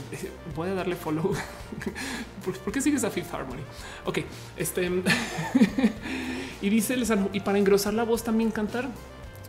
voy 0.55 0.69
a 0.69 0.73
darle 0.73 0.95
follow. 0.95 1.33
¿Por, 2.63 2.71
qué 2.71 2.81
sigues 2.81 3.03
a 3.03 3.09
Fifth 3.09 3.33
Harmony? 3.33 3.61
Ok, 4.05 4.19
este 4.55 4.89
y 6.61 6.69
dice 6.69 6.95
y 7.33 7.39
para 7.41 7.57
engrosar 7.57 7.93
la 7.93 8.03
voz 8.03 8.23
también 8.23 8.51
cantar. 8.51 8.89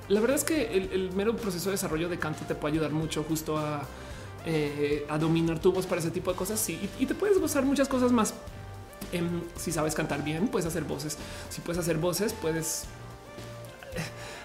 La 0.08 0.20
verdad 0.20 0.36
es 0.36 0.44
que 0.44 0.76
el, 0.76 1.12
mero 1.12 1.36
proceso 1.36 1.66
de 1.66 1.72
desarrollo 1.72 2.08
de 2.08 2.18
canto 2.18 2.44
te 2.46 2.54
puede 2.54 2.74
ayudar 2.74 2.92
mucho 2.92 3.24
justo 3.24 3.58
a, 3.58 3.82
eh, 4.46 5.06
a 5.08 5.18
dominar 5.18 5.58
tu 5.58 5.72
voz 5.72 5.86
para 5.86 6.00
ese 6.00 6.10
tipo 6.10 6.30
de 6.30 6.36
cosas. 6.36 6.58
Sí, 6.58 6.88
y, 6.98 7.06
te 7.06 7.14
puedes 7.14 7.38
gozar 7.38 7.64
muchas 7.64 7.88
cosas 7.88 8.10
más. 8.10 8.34
Em, 9.12 9.42
si 9.56 9.70
sabes 9.70 9.94
cantar 9.94 10.24
bien, 10.24 10.48
puedes 10.48 10.66
hacer 10.66 10.84
voces. 10.84 11.18
Si 11.50 11.60
puedes 11.60 11.78
hacer 11.78 11.98
voces, 11.98 12.32
puedes 12.32 12.84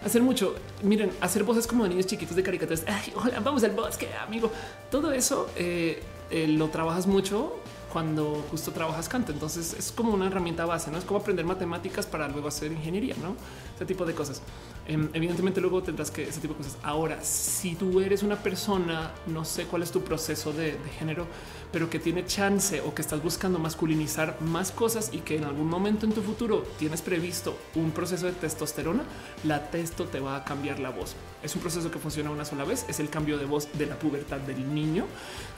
hacer 0.05 0.21
mucho. 0.21 0.55
Miren, 0.81 1.11
hacer 1.21 1.43
voces 1.43 1.65
como 1.65 1.83
de 1.83 1.91
niños 1.91 2.07
chiquitos 2.07 2.35
de 2.35 2.43
caricaturas. 2.43 2.83
hola, 3.15 3.39
vamos 3.39 3.63
al 3.63 3.71
bosque, 3.71 4.09
amigo. 4.25 4.51
Todo 4.91 5.13
eso 5.13 5.49
eh, 5.55 6.03
eh, 6.29 6.47
lo 6.47 6.69
trabajas 6.69 7.07
mucho 7.07 7.55
cuando 7.91 8.43
justo 8.49 8.71
trabajas 8.71 9.07
canto. 9.07 9.31
Entonces 9.31 9.73
es 9.77 9.91
como 9.91 10.13
una 10.13 10.27
herramienta 10.27 10.65
base, 10.65 10.91
no 10.91 10.97
es 10.97 11.05
como 11.05 11.19
aprender 11.19 11.45
matemáticas 11.45 12.05
para 12.05 12.27
luego 12.27 12.47
hacer 12.47 12.71
ingeniería, 12.71 13.15
no 13.21 13.35
ese 13.75 13.85
tipo 13.85 14.05
de 14.05 14.13
cosas. 14.13 14.41
Em, 14.85 15.09
evidentemente 15.13 15.61
luego 15.61 15.81
tendrás 15.81 16.11
que 16.11 16.23
ese 16.23 16.41
tipo 16.41 16.53
de 16.53 16.57
cosas. 16.57 16.77
Ahora, 16.83 17.23
si 17.23 17.75
tú 17.75 18.01
eres 18.01 18.21
una 18.21 18.35
persona, 18.35 19.11
no 19.27 19.45
sé 19.45 19.65
cuál 19.65 19.81
es 19.81 19.91
tu 19.91 20.03
proceso 20.03 20.51
de, 20.51 20.77
género, 20.99 21.25
pero 21.71 21.89
que 21.89 21.99
tiene 21.99 22.25
chance 22.25 22.81
o 22.81 22.93
que 22.93 23.01
estás 23.01 23.23
buscando 23.23 23.59
masculinizar 23.59 24.41
más 24.41 24.71
cosas 24.71 25.11
y 25.13 25.19
que 25.19 25.37
en 25.37 25.45
algún 25.45 25.69
momento 25.69 26.05
en 26.05 26.11
tu 26.11 26.21
futuro 26.21 26.63
tienes 26.77 27.01
previsto 27.01 27.57
un 27.75 27.91
proceso 27.91 28.25
de 28.25 28.33
testosterona, 28.33 29.03
la 29.45 29.69
testo 29.69 30.05
te 30.05 30.19
va 30.19 30.35
a 30.35 30.43
cambiar 30.43 30.79
la 30.79 30.89
voz. 30.89 31.15
Es 31.41 31.55
un 31.55 31.61
proceso 31.61 31.89
que 31.89 31.99
funciona 31.99 32.29
una 32.29 32.43
sola 32.43 32.65
vez, 32.65 32.85
es 32.89 32.99
el 32.99 33.09
cambio 33.09 33.37
de 33.37 33.45
voz 33.45 33.69
de 33.77 33.85
la 33.85 33.97
pubertad 33.97 34.39
del 34.39 34.73
niño 34.73 35.05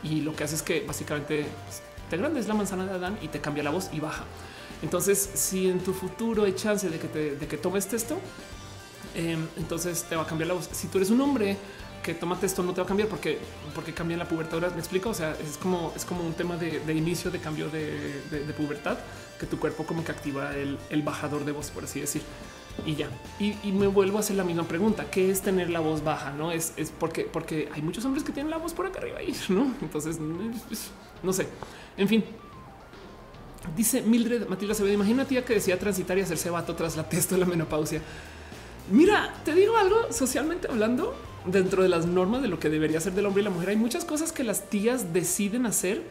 y 0.03 0.21
lo 0.21 0.35
que 0.35 0.43
hace 0.43 0.55
es 0.55 0.61
que 0.61 0.85
básicamente 0.85 1.45
te 2.09 2.17
grandes 2.17 2.47
la 2.47 2.53
manzana 2.53 2.85
de 2.85 2.91
Adán 2.91 3.17
y 3.21 3.29
te 3.29 3.41
cambia 3.41 3.63
la 3.63 3.71
voz 3.71 3.89
y 3.91 3.99
baja. 3.99 4.23
Entonces, 4.83 5.31
si 5.33 5.67
en 5.67 5.79
tu 5.79 5.93
futuro 5.93 6.43
hay 6.43 6.53
chance 6.53 6.87
de 6.89 6.99
que, 6.99 7.07
te, 7.07 7.35
de 7.35 7.47
que 7.47 7.57
tomes 7.57 7.91
esto, 7.91 8.19
em, 9.15 9.47
entonces 9.57 10.03
te 10.03 10.15
va 10.15 10.23
a 10.23 10.27
cambiar 10.27 10.49
la 10.49 10.53
voz. 10.53 10.69
Si 10.71 10.87
tú 10.87 10.97
eres 10.97 11.09
un 11.09 11.21
hombre 11.21 11.57
que 12.03 12.13
toma 12.13 12.37
esto, 12.41 12.61
no 12.61 12.71
te 12.71 12.81
va 12.81 12.85
a 12.85 12.87
cambiar 12.87 13.09
porque, 13.09 13.39
porque 13.73 13.91
cambia 13.91 14.15
la 14.15 14.27
pubertad. 14.27 14.59
me 14.71 14.79
explico. 14.79 15.09
O 15.09 15.13
sea, 15.13 15.31
es 15.31 15.57
como, 15.57 15.91
es 15.95 16.05
como 16.05 16.23
un 16.23 16.33
tema 16.33 16.55
de, 16.55 16.93
inicio 16.93 17.31
de 17.31 17.39
cambio 17.39 17.69
de, 17.69 18.53
pubertad 18.55 18.97
que 19.39 19.47
tu 19.47 19.59
cuerpo 19.59 19.85
como 19.85 20.03
que 20.03 20.11
activa 20.11 20.55
el, 20.55 21.01
bajador 21.01 21.45
de 21.45 21.51
voz, 21.51 21.71
por 21.71 21.83
así 21.83 21.99
decir. 21.99 22.21
Y 22.85 22.95
ya. 22.95 23.09
Y, 23.39 23.71
me 23.71 23.87
vuelvo 23.87 24.17
a 24.17 24.19
hacer 24.19 24.35
la 24.35 24.43
misma 24.43 24.63
pregunta. 24.63 25.09
¿Qué 25.09 25.31
es 25.31 25.41
tener 25.41 25.69
la 25.71 25.79
voz 25.79 26.03
baja? 26.03 26.31
No 26.31 26.51
es, 26.51 26.73
es 26.77 26.91
porque, 26.91 27.23
porque 27.23 27.69
hay 27.73 27.81
muchos 27.81 28.05
hombres 28.05 28.23
que 28.23 28.31
tienen 28.31 28.51
la 28.51 28.57
voz 28.57 28.73
por 28.73 28.85
acá 28.85 28.99
arriba 28.99 29.17
ahí, 29.17 29.35
no? 29.49 29.73
Entonces, 29.81 30.19
no 31.23 31.33
sé. 31.33 31.47
En 31.97 32.07
fin, 32.07 32.23
dice 33.75 34.01
Mildred 34.01 34.47
Matilda 34.47 34.75
se 34.75 34.83
ve. 34.83 34.93
Imagina 34.93 35.25
tía 35.25 35.43
que 35.43 35.55
decía 35.55 35.79
transitar 35.79 36.17
y 36.17 36.21
hacerse 36.21 36.49
vato 36.49 36.75
tras 36.75 36.95
la 36.95 37.09
testo 37.09 37.35
de 37.35 37.41
la 37.41 37.47
menopausia. 37.47 38.01
Mira, 38.91 39.33
te 39.43 39.53
digo 39.53 39.77
algo 39.77 40.11
socialmente 40.11 40.67
hablando 40.69 41.15
dentro 41.45 41.83
de 41.83 41.89
las 41.89 42.05
normas 42.05 42.41
de 42.41 42.47
lo 42.47 42.59
que 42.59 42.69
debería 42.69 42.99
ser 42.99 43.13
del 43.13 43.25
hombre 43.25 43.41
y 43.41 43.43
la 43.43 43.49
mujer. 43.49 43.69
Hay 43.69 43.77
muchas 43.77 44.05
cosas 44.05 44.31
que 44.31 44.43
las 44.43 44.69
tías 44.69 45.13
deciden 45.13 45.65
hacer 45.65 46.03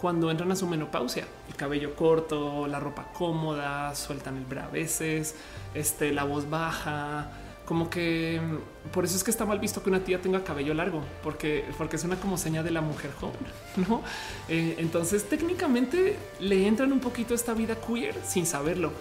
cuando 0.00 0.30
entran 0.30 0.50
a 0.52 0.56
su 0.56 0.66
menopausia. 0.66 1.26
El 1.48 1.56
cabello 1.56 1.94
corto, 1.94 2.66
la 2.66 2.80
ropa 2.80 3.12
cómoda, 3.12 3.94
sueltan 3.94 4.36
el 4.36 4.44
bra 4.44 4.64
a 4.66 4.68
veces, 4.68 5.34
este, 5.74 6.12
la 6.12 6.24
voz 6.24 6.50
baja, 6.50 7.30
como 7.64 7.90
que 7.90 8.40
mm, 8.40 8.90
por 8.90 9.04
eso 9.04 9.16
es 9.16 9.24
que 9.24 9.30
está 9.30 9.44
mal 9.44 9.58
visto 9.58 9.82
que 9.82 9.90
una 9.90 10.00
tía 10.00 10.20
tenga 10.20 10.42
cabello 10.44 10.74
largo, 10.74 11.02
porque, 11.22 11.64
porque 11.78 11.98
suena 11.98 12.16
como 12.16 12.38
seña 12.38 12.62
de 12.62 12.70
la 12.70 12.80
mujer 12.80 13.10
joven, 13.20 13.36
¿no? 13.88 14.02
Eh, 14.48 14.76
entonces 14.78 15.24
técnicamente 15.28 16.16
le 16.40 16.66
entran 16.66 16.92
un 16.92 17.00
poquito 17.00 17.34
esta 17.34 17.54
vida 17.54 17.76
queer 17.76 18.14
sin 18.24 18.46
saberlo. 18.46 18.92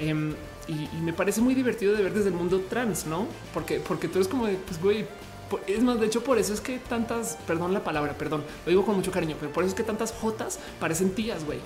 Em, 0.00 0.34
y, 0.68 0.88
me 1.02 1.12
parece 1.12 1.40
muy 1.40 1.54
divertido 1.54 1.94
de 1.94 2.02
ver 2.02 2.14
desde 2.14 2.28
el 2.28 2.34
mundo 2.34 2.60
trans, 2.68 3.06
¿no? 3.06 3.26
Porque, 3.52 3.80
porque 3.80 4.08
tú 4.08 4.18
eres 4.18 4.28
como, 4.28 4.46
de, 4.46 4.54
pues 4.54 4.80
güey, 4.80 5.06
es 5.66 5.82
más, 5.82 6.00
de 6.00 6.06
hecho, 6.06 6.22
por 6.22 6.38
eso 6.38 6.54
es 6.54 6.60
que 6.60 6.78
tantas, 6.78 7.38
perdón 7.46 7.72
la 7.72 7.84
palabra, 7.84 8.14
perdón, 8.14 8.44
lo 8.64 8.70
digo 8.70 8.84
con 8.84 8.96
mucho 8.96 9.10
cariño, 9.10 9.36
pero 9.38 9.52
por 9.52 9.64
eso 9.64 9.70
es 9.70 9.74
que 9.74 9.82
tantas 9.82 10.12
jotas 10.12 10.58
parecen 10.80 11.14
tías, 11.14 11.44
güey, 11.44 11.58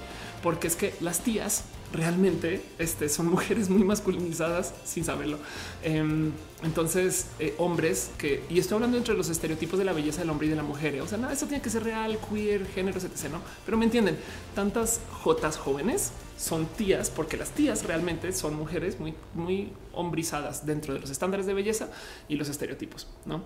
porque 0.42 0.66
es 0.66 0.76
que 0.76 0.94
las 1.00 1.20
tías 1.20 1.64
realmente 1.96 2.62
este, 2.78 3.08
son 3.08 3.26
mujeres 3.30 3.68
muy 3.68 3.84
masculinizadas 3.84 4.74
sin 4.84 5.04
saberlo. 5.04 5.38
Em, 5.82 6.32
entonces, 6.62 7.26
eh, 7.38 7.54
hombres 7.58 8.10
que, 8.18 8.42
y 8.48 8.58
estoy 8.58 8.76
hablando 8.76 8.96
entre 8.96 9.14
los 9.14 9.28
estereotipos 9.28 9.78
de 9.78 9.84
la 9.84 9.92
belleza 9.92 10.20
del 10.20 10.30
hombre 10.30 10.46
y 10.46 10.50
de 10.50 10.56
la 10.56 10.62
mujer, 10.62 10.94
¿eh? 10.94 11.00
o 11.00 11.06
sea, 11.06 11.18
nada, 11.18 11.32
eso 11.32 11.46
tiene 11.46 11.62
que 11.62 11.70
ser 11.70 11.84
real, 11.84 12.18
queer, 12.30 12.66
género, 12.66 12.98
etc. 12.98 13.30
No, 13.30 13.40
pero 13.64 13.76
me 13.76 13.84
entienden, 13.84 14.16
tantas 14.54 15.00
jotas 15.22 15.56
jóvenes 15.56 16.12
son 16.38 16.66
tías 16.66 17.10
porque 17.10 17.36
las 17.36 17.50
tías 17.50 17.84
realmente 17.84 18.32
son 18.32 18.54
mujeres 18.56 19.00
muy, 19.00 19.14
muy 19.34 19.72
hombrizadas 19.92 20.66
dentro 20.66 20.94
de 20.94 21.00
los 21.00 21.10
estándares 21.10 21.46
de 21.46 21.54
belleza 21.54 21.88
y 22.28 22.36
los 22.36 22.48
estereotipos, 22.48 23.06
no? 23.24 23.42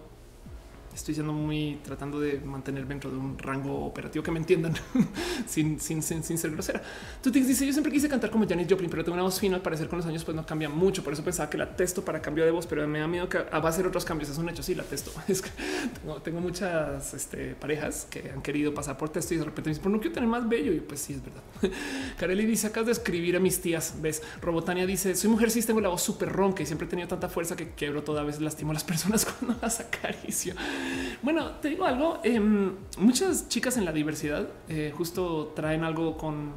Estoy 1.00 1.14
siendo 1.14 1.32
muy 1.32 1.78
tratando 1.82 2.20
de 2.20 2.40
mantener 2.40 2.86
dentro 2.86 3.10
de 3.10 3.16
un 3.16 3.38
rango 3.38 3.84
operativo 3.84 4.22
que 4.22 4.30
me 4.30 4.38
entiendan 4.38 4.74
sin, 5.46 5.80
sin, 5.80 6.02
sin, 6.02 6.22
ser 6.22 6.50
grosera. 6.52 6.82
Tú 7.22 7.30
dice 7.30 7.66
yo 7.66 7.72
siempre 7.72 7.92
quise 7.92 8.08
cantar 8.08 8.30
como 8.30 8.46
Janis 8.46 8.66
Joplin, 8.68 8.90
pero 8.90 9.04
tengo 9.04 9.14
una 9.14 9.22
voz 9.22 9.40
fina. 9.40 9.56
Al 9.56 9.62
parecer 9.62 9.88
con 9.88 9.98
los 9.98 10.06
años 10.06 10.24
pues 10.24 10.34
no 10.34 10.46
cambia 10.46 10.68
mucho. 10.68 11.02
Por 11.02 11.12
eso 11.12 11.24
pensaba 11.24 11.50
que 11.50 11.58
la 11.58 11.74
testo 11.76 12.04
para 12.04 12.22
cambio 12.22 12.44
de 12.44 12.50
voz, 12.50 12.66
pero 12.66 12.86
me 12.86 13.00
da 13.00 13.06
miedo 13.06 13.28
que 13.28 13.38
va 13.38 13.58
a 13.58 13.68
hacer 13.68 13.86
otros 13.86 14.04
cambios. 14.04 14.30
Es 14.30 14.38
un 14.38 14.48
hecho. 14.48 14.62
Sí, 14.62 14.74
la 14.74 14.84
testo. 14.84 15.12
Es 15.28 15.42
que 15.42 15.50
tengo, 16.24 16.40
muchas 16.40 17.14
este, 17.14 17.54
parejas 17.54 18.06
que 18.10 18.30
han 18.30 18.42
querido 18.42 18.74
pasar 18.74 18.96
por 18.96 19.10
testo 19.10 19.34
y 19.34 19.36
de 19.36 19.44
repente 19.44 19.68
me 19.68 19.72
dicen, 19.72 19.82
pero 19.82 19.94
no 19.94 20.00
quiero 20.00 20.14
tener 20.14 20.28
más 20.28 20.48
bello. 20.48 20.72
Y 20.72 20.80
pues 20.80 21.00
sí, 21.00 21.14
es 21.14 21.22
verdad. 21.22 21.42
Kareli 22.18 22.46
dice 22.46 22.66
acá 22.66 22.82
de 22.82 22.92
escribir 22.92 23.36
a 23.36 23.40
mis 23.40 23.60
tías. 23.60 23.94
Ves, 24.00 24.22
Robotania 24.40 24.86
dice 24.86 25.14
soy 25.14 25.30
mujer, 25.30 25.50
sí 25.50 25.62
tengo 25.62 25.80
la 25.80 25.88
voz 25.88 26.02
súper 26.02 26.30
ronca 26.30 26.62
y 26.62 26.66
siempre 26.66 26.86
he 26.86 26.90
tenido 26.90 27.08
tanta 27.08 27.28
fuerza 27.28 27.56
que 27.56 27.70
quebro 27.70 28.02
toda 28.02 28.22
vez 28.22 28.40
lastimo 28.40 28.70
a 28.70 28.74
las 28.74 28.84
personas 28.84 29.24
cuando 29.24 29.58
las 29.60 29.80
acaricio. 29.80 30.54
Bueno, 31.22 31.52
te 31.62 31.68
digo 31.68 31.84
algo. 31.84 32.20
Em, 32.22 32.74
muchas 32.98 33.48
chicas 33.48 33.76
en 33.76 33.84
la 33.84 33.92
diversidad 33.92 34.48
eh, 34.68 34.92
justo 34.96 35.52
traen 35.54 35.84
algo 35.84 36.16
con, 36.16 36.52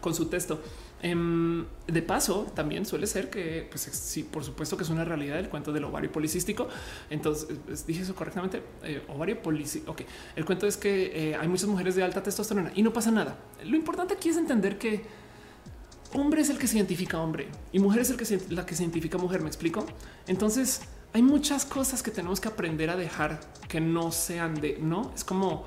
con 0.00 0.14
su 0.14 0.26
texto. 0.26 0.60
Em, 1.02 1.64
de 1.86 2.02
paso, 2.02 2.46
también 2.54 2.84
suele 2.84 3.06
ser 3.06 3.30
que, 3.30 3.66
pues 3.70 3.82
sí, 3.82 4.22
por 4.22 4.44
supuesto 4.44 4.76
que 4.76 4.82
es 4.82 4.90
una 4.90 5.02
realidad 5.02 5.38
el 5.38 5.48
cuento 5.48 5.72
del 5.72 5.84
ovario 5.84 6.12
policístico. 6.12 6.68
Entonces, 7.08 7.86
dije 7.86 8.02
eso 8.02 8.14
correctamente. 8.14 8.62
Eh, 8.82 9.02
ovario 9.08 9.40
policístico. 9.40 9.92
Ok, 9.92 10.02
el 10.36 10.44
cuento 10.44 10.66
es 10.66 10.76
que 10.76 11.30
eh, 11.30 11.36
hay 11.36 11.48
muchas 11.48 11.68
mujeres 11.68 11.94
de 11.94 12.02
alta 12.02 12.22
testosterona 12.22 12.72
y 12.74 12.82
no 12.82 12.92
pasa 12.92 13.10
nada. 13.10 13.38
Lo 13.64 13.76
importante 13.76 14.14
aquí 14.14 14.28
es 14.28 14.36
entender 14.36 14.78
que 14.78 15.02
hombre 16.12 16.42
es 16.42 16.50
el 16.50 16.58
que 16.58 16.66
se 16.66 16.76
identifica 16.76 17.20
hombre 17.20 17.48
y 17.72 17.78
mujer 17.78 18.02
es 18.02 18.10
el 18.10 18.16
que 18.16 18.40
la 18.50 18.66
que 18.66 18.74
se 18.74 18.82
identifica 18.82 19.16
mujer. 19.16 19.40
Me 19.40 19.48
explico. 19.48 19.86
Entonces, 20.26 20.82
hay 21.12 21.22
muchas 21.22 21.64
cosas 21.64 22.02
que 22.02 22.10
tenemos 22.10 22.40
que 22.40 22.48
aprender 22.48 22.90
a 22.90 22.96
dejar 22.96 23.40
que 23.68 23.80
no 23.80 24.12
sean 24.12 24.54
de 24.60 24.78
no. 24.80 25.12
Es 25.14 25.24
como, 25.24 25.66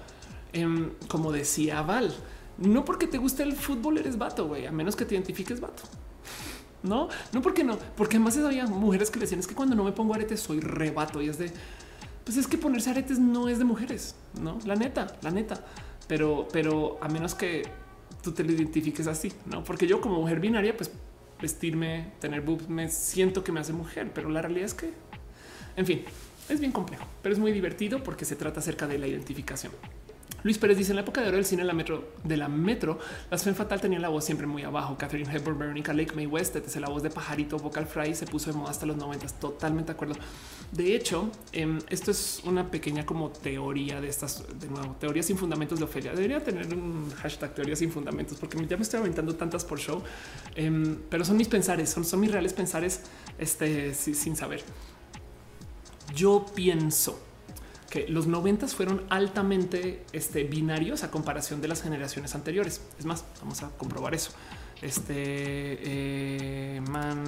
em, 0.54 0.92
como 1.08 1.32
decía 1.32 1.82
Val, 1.82 2.14
no 2.58 2.86
porque 2.86 3.08
te 3.08 3.18
guste 3.18 3.44
el 3.44 3.54
fútbol 3.54 3.98
eres 3.98 4.18
vato, 4.18 4.48
güey, 4.48 4.66
a 4.66 4.72
menos 4.72 4.96
que 4.96 5.06
te 5.06 5.16
identifiques 5.16 5.60
vato. 5.60 5.84
No, 6.84 7.08
no 7.32 7.42
porque 7.42 7.64
no, 7.64 7.78
porque 7.96 8.18
además 8.18 8.38
había 8.38 8.66
mujeres 8.66 9.10
que 9.10 9.20
decían 9.20 9.40
es 9.40 9.48
que 9.48 9.56
cuando 9.56 9.74
no 9.76 9.86
me 9.86 9.94
pongo 9.94 10.14
aretes 10.14 10.42
soy 10.42 10.60
rebato 10.60 11.22
y 11.22 11.30
es 11.30 11.38
de 11.38 11.50
pues 12.26 12.38
es 12.38 12.46
que 12.48 12.58
ponerse 12.58 12.90
aretes 12.90 13.20
no 13.20 13.50
es 13.50 13.58
de 13.58 13.66
mujeres, 13.66 14.16
no 14.42 14.60
la 14.66 14.76
neta, 14.76 15.16
la 15.22 15.32
neta, 15.32 15.66
pero, 16.08 16.48
pero 16.52 16.98
a 17.02 17.08
menos 17.08 17.36
que 17.36 17.64
tú 18.22 18.32
te 18.32 18.44
lo 18.44 18.52
identifiques 18.52 19.08
así, 19.08 19.32
no? 19.46 19.64
Porque 19.64 19.88
yo, 19.88 20.00
como 20.00 20.20
mujer 20.22 20.40
binaria, 20.40 20.76
pues 20.76 20.92
vestirme, 21.42 22.14
tener 22.20 22.42
boobs, 22.42 22.70
me 22.70 22.90
siento 22.90 23.44
que 23.44 23.52
me 23.52 23.60
hace 23.60 23.74
mujer, 23.74 24.12
pero 24.14 24.30
la 24.30 24.42
realidad 24.42 24.66
es 24.66 24.74
que 24.74 24.94
en 25.76 25.86
fin, 25.86 26.04
es 26.50 26.60
bien 26.60 26.72
complejo, 26.72 27.06
pero 27.22 27.34
es 27.34 27.40
muy 27.40 27.52
divertido 27.52 28.04
porque 28.04 28.26
se 28.26 28.36
trata 28.36 28.60
acerca 28.60 28.88
de 28.88 28.98
la 28.98 29.08
identificación. 29.08 29.72
Luis 30.44 30.58
Pérez 30.58 30.78
dice 30.78 30.92
en 30.92 30.98
la 30.98 31.04
época 31.04 31.22
de 31.22 31.30
oro 31.30 31.38
del 31.38 31.46
cine 31.46 31.62
de 31.62 31.68
la 31.68 31.74
metro 31.74 32.12
de 32.24 32.36
la 32.36 32.50
metro, 32.50 33.00
las 33.32 33.44
Femme 33.44 33.56
Fatal 33.56 33.80
tenían 33.80 34.02
la 34.02 34.10
voz 34.10 34.26
siempre 34.26 34.46
muy 34.46 34.64
abajo. 34.64 34.98
Catherine 34.98 35.34
Hepburn, 35.34 35.58
Veronica 35.58 35.94
Lake, 35.94 36.14
May 36.16 36.28
West, 36.28 36.56
desde 36.56 36.82
la 36.82 36.90
voz 36.90 37.02
de 37.02 37.10
pajarito, 37.10 37.58
vocal 37.58 37.86
fry 37.86 38.14
se 38.14 38.26
puso 38.26 38.52
de 38.52 38.58
moda 38.58 38.72
hasta 38.72 38.86
los 38.86 38.98
90. 38.98 39.26
Totalmente 39.40 39.88
de 39.88 39.94
acuerdo. 39.94 40.16
De 40.74 40.96
hecho, 40.96 41.32
em, 41.54 41.80
esto 41.90 42.12
es 42.12 42.42
una 42.44 42.70
pequeña 42.70 43.06
como 43.06 43.30
teoría 43.30 44.02
de 44.02 44.10
estas, 44.10 44.44
de 44.60 44.68
nuevo, 44.68 44.98
teorías 45.00 45.26
sin 45.26 45.38
fundamentos 45.38 45.80
de 45.80 45.86
Ofelia. 45.86 46.12
Debería 46.12 46.44
tener 46.44 46.68
un 46.74 47.10
hashtag 47.12 47.56
teorías 47.56 47.80
sin 47.80 47.90
fundamentos 47.90 48.38
porque 48.38 48.58
ya 48.68 48.76
me 48.76 48.84
estoy 48.84 49.00
aventando 49.00 49.36
tantas 49.36 49.64
por 49.64 49.80
show, 49.80 50.04
em, 50.56 50.98
pero 51.10 51.24
son 51.24 51.38
mis 51.38 51.48
pensares, 51.48 51.90
son, 51.90 52.04
son 52.04 52.20
mis 52.20 52.32
reales 52.32 52.52
pensares 52.52 53.04
este, 53.38 53.94
sin 53.94 54.36
saber 54.36 54.62
yo 56.14 56.46
pienso 56.54 57.20
que 57.90 58.08
los 58.08 58.26
noventas 58.26 58.74
fueron 58.74 59.04
altamente 59.10 60.04
este, 60.14 60.44
binarios 60.46 61.04
a 61.04 61.12
comparación 61.12 61.62
de 61.62 61.68
las 61.68 61.84
generaciones 61.84 62.34
anteriores. 62.34 62.82
Es 62.98 63.06
más, 63.06 63.24
vamos 63.40 63.62
a 63.62 63.70
comprobar 63.70 64.16
eso. 64.16 64.32
Este 64.82 65.14
eh, 65.16 66.82
man 66.90 67.24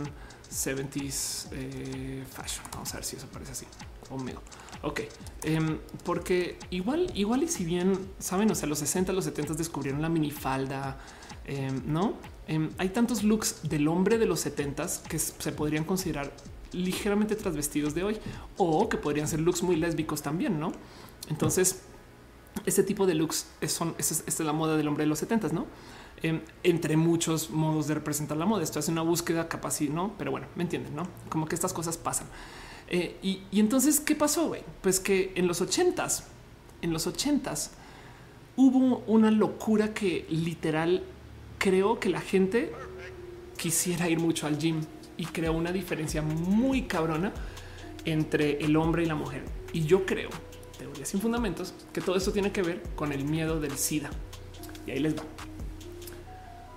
70s 0.51 1.49
eh, 1.51 2.23
fashion. 2.31 2.65
Vamos 2.71 2.91
a 2.93 2.97
ver 2.97 3.05
si 3.05 3.15
eso 3.15 3.27
parece 3.27 3.51
así 3.51 3.65
conmigo. 4.09 4.41
Ok, 4.81 5.01
em, 5.43 5.77
porque 6.03 6.57
igual, 6.69 7.11
igual 7.15 7.43
y 7.43 7.47
si 7.47 7.63
bien 7.63 7.97
saben, 8.19 8.49
o 8.51 8.55
sea, 8.55 8.67
los 8.67 8.79
60, 8.79 9.13
los 9.13 9.25
70 9.25 9.53
descubrieron 9.53 10.01
la 10.01 10.09
minifalda, 10.09 10.97
em, 11.45 11.81
no 11.85 12.15
em, 12.47 12.69
hay 12.77 12.89
tantos 12.89 13.23
looks 13.23 13.69
del 13.69 13.87
hombre 13.87 14.17
de 14.17 14.25
los 14.25 14.39
70 14.39 14.87
que 15.07 15.19
se 15.19 15.51
podrían 15.51 15.83
considerar 15.83 16.31
ligeramente 16.75 17.35
trasvestidos 17.35 17.95
de 17.95 18.03
hoy 18.03 18.17
o 18.57 18.89
que 18.89 18.97
podrían 18.97 19.27
ser 19.27 19.39
looks 19.39 19.63
muy 19.63 19.75
lésbicos 19.75 20.21
también, 20.21 20.59
¿no? 20.59 20.71
Entonces, 21.29 21.83
este 22.65 22.83
tipo 22.83 23.05
de 23.05 23.15
looks 23.15 23.47
son, 23.67 23.95
esta 23.97 24.23
es 24.27 24.39
la 24.39 24.53
moda 24.53 24.77
del 24.77 24.87
hombre 24.87 25.03
de 25.03 25.07
los 25.07 25.19
70, 25.19 25.49
¿no? 25.49 25.65
Em, 26.21 26.41
entre 26.63 26.95
muchos 26.95 27.49
modos 27.49 27.87
de 27.87 27.93
representar 27.93 28.37
la 28.37 28.45
moda. 28.45 28.63
Esto 28.63 28.79
es 28.79 28.87
una 28.87 29.01
búsqueda 29.01 29.47
capaz 29.47 29.81
y 29.81 29.89
no, 29.89 30.13
pero 30.17 30.31
bueno, 30.31 30.47
me 30.55 30.63
entienden, 30.63 30.95
¿no? 30.95 31.07
Como 31.29 31.47
que 31.47 31.55
estas 31.55 31.73
cosas 31.73 31.97
pasan. 31.97 32.27
Eh, 32.87 33.17
y, 33.21 33.41
y, 33.51 33.59
entonces, 33.59 33.99
¿qué 33.99 34.15
pasó? 34.15 34.47
Güey? 34.47 34.63
Pues 34.81 34.99
que 34.99 35.33
en 35.35 35.47
los 35.47 35.61
ochentas, 35.61 36.25
en 36.81 36.93
los 36.93 37.07
ochentas, 37.07 37.71
hubo 38.55 38.99
una 39.07 39.31
locura 39.31 39.93
que 39.93 40.25
literal 40.29 41.03
creo 41.57 41.99
que 41.99 42.09
la 42.09 42.21
gente 42.21 42.71
quisiera 43.57 44.07
ir 44.09 44.19
mucho 44.19 44.47
al 44.47 44.57
gym 44.57 44.81
y 45.17 45.25
creó 45.25 45.53
una 45.53 45.71
diferencia 45.71 46.21
muy 46.21 46.83
cabrona 46.83 47.33
entre 48.05 48.63
el 48.63 48.75
hombre 48.75 49.03
y 49.03 49.05
la 49.05 49.15
mujer. 49.15 49.43
Y 49.73 49.85
yo 49.85 50.05
creo, 50.05 50.29
teoría 50.77 51.05
sin 51.05 51.21
fundamentos, 51.21 51.73
que 51.93 52.01
todo 52.01 52.15
esto 52.15 52.31
tiene 52.31 52.51
que 52.51 52.61
ver 52.61 52.81
con 52.95 53.11
el 53.11 53.25
miedo 53.25 53.59
del 53.59 53.77
SIDA. 53.77 54.09
Y 54.85 54.91
ahí 54.91 54.99
les 54.99 55.15
va. 55.15 55.23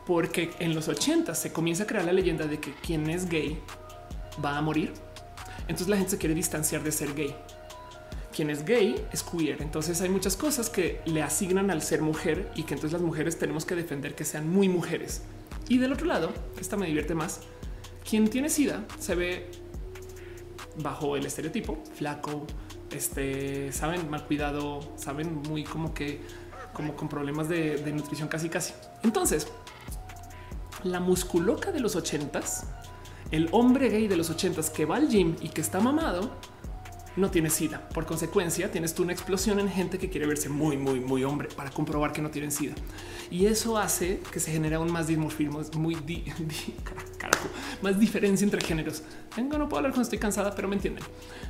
Porque 0.07 0.51
en 0.59 0.75
los 0.75 0.89
80 0.89 1.35
se 1.35 1.53
comienza 1.53 1.85
a 1.85 1.87
crear 1.87 2.05
la 2.05 2.13
leyenda 2.13 2.47
de 2.47 2.59
que 2.59 2.73
quien 2.75 3.11
es 3.11 3.29
gay 3.29 3.59
va 4.43 4.57
a 4.57 4.63
morir. 4.63 4.93
Entonces 5.63 5.89
la 5.89 5.97
gente 5.97 6.13
se 6.13 6.19
quiere 6.19 6.35
distanciar 6.35 6.83
de 6.83 6.93
ser 6.93 7.15
gay. 7.15 7.35
Quien 8.35 8.49
es 8.51 8.65
gay 8.65 8.95
es 9.13 9.23
queer. 9.23 9.61
Entonces 9.61 10.01
hay 10.01 10.09
muchas 10.09 10.37
cosas 10.37 10.71
que 10.71 11.03
le 11.05 11.23
asignan 11.23 11.71
al 11.71 11.83
ser 11.83 12.01
mujer 12.01 12.51
y 12.55 12.63
que 12.63 12.75
entonces 12.75 12.93
las 12.93 13.03
mujeres 13.03 13.39
tenemos 13.39 13.67
que 13.67 13.75
defender 13.75 14.15
que 14.15 14.25
sean 14.25 14.49
muy 14.49 14.69
mujeres. 14.69 15.23
Y 15.69 15.77
del 15.77 15.93
otro 15.93 16.07
lado, 16.07 16.33
esta 16.59 16.77
me 16.77 16.87
divierte 16.87 17.15
más, 17.15 17.41
quien 18.09 18.29
tiene 18.29 18.49
SIDA 18.49 18.85
se 18.99 19.15
ve 19.15 19.51
bajo 20.83 21.17
el 21.17 21.27
estereotipo 21.27 21.79
flaco, 21.95 22.47
este, 22.91 23.71
saben, 23.73 24.09
mal 24.09 24.25
cuidado, 24.25 24.81
saben, 24.97 25.43
muy 25.43 25.65
como 25.65 25.93
que, 25.93 26.23
como 26.73 26.97
con 26.97 27.09
problemas 27.09 27.49
de, 27.49 27.93
nutrición 27.93 28.29
casi 28.29 28.49
casi. 28.49 28.73
Entonces, 29.03 29.49
la 30.85 31.01
musculoca 31.01 31.71
de 31.71 31.81
los 31.81 31.97
ochentas, 31.97 32.67
el 33.31 33.49
hombre 33.53 33.91
gay 33.91 34.09
de 34.09 34.17
los 34.17 34.31
ochentas 34.31 34.71
que 34.71 34.87
va 34.87 34.97
al 34.97 35.09
gym 35.09 35.37
y 35.43 35.51
que 35.51 35.61
está 35.61 35.81
mamado, 35.81 36.31
no 37.17 37.31
tiene 37.31 37.51
sida. 37.51 37.89
Por 37.89 38.07
consecuencia, 38.07 38.71
tienes 38.71 38.95
tú 38.95 39.03
una 39.03 39.13
explosión 39.13 39.59
en 39.59 39.69
gente 39.69 39.99
que 39.99 40.09
quiere 40.09 40.27
verse 40.27 40.49
muy, 40.49 40.77
muy, 40.77 41.01
muy 41.01 41.25
hombre 41.25 41.49
para 41.55 41.71
comprobar 41.71 42.13
que 42.13 42.23
no 42.23 42.31
tienen 42.31 42.53
sida. 42.53 42.75
Y 43.31 43.47
eso 43.47 43.77
hace 43.79 44.21
que 44.33 44.41
se 44.41 44.53
genere 44.53 44.77
aún 44.77 44.91
más 44.91 45.07
dimorfismo, 45.07 45.61
muy 45.77 45.97
más 47.83 47.99
diferencia 47.99 48.45
entre 48.45 48.61
géneros. 48.61 49.03
Tengo, 49.35 49.59
no 49.59 49.69
puedo 49.69 49.79
hablar 49.79 49.93
cuando 49.93 50.03
estoy 50.03 50.19
cansada, 50.19 50.55
pero 50.55 50.69
me 50.69 50.77
entienden. 50.77 51.05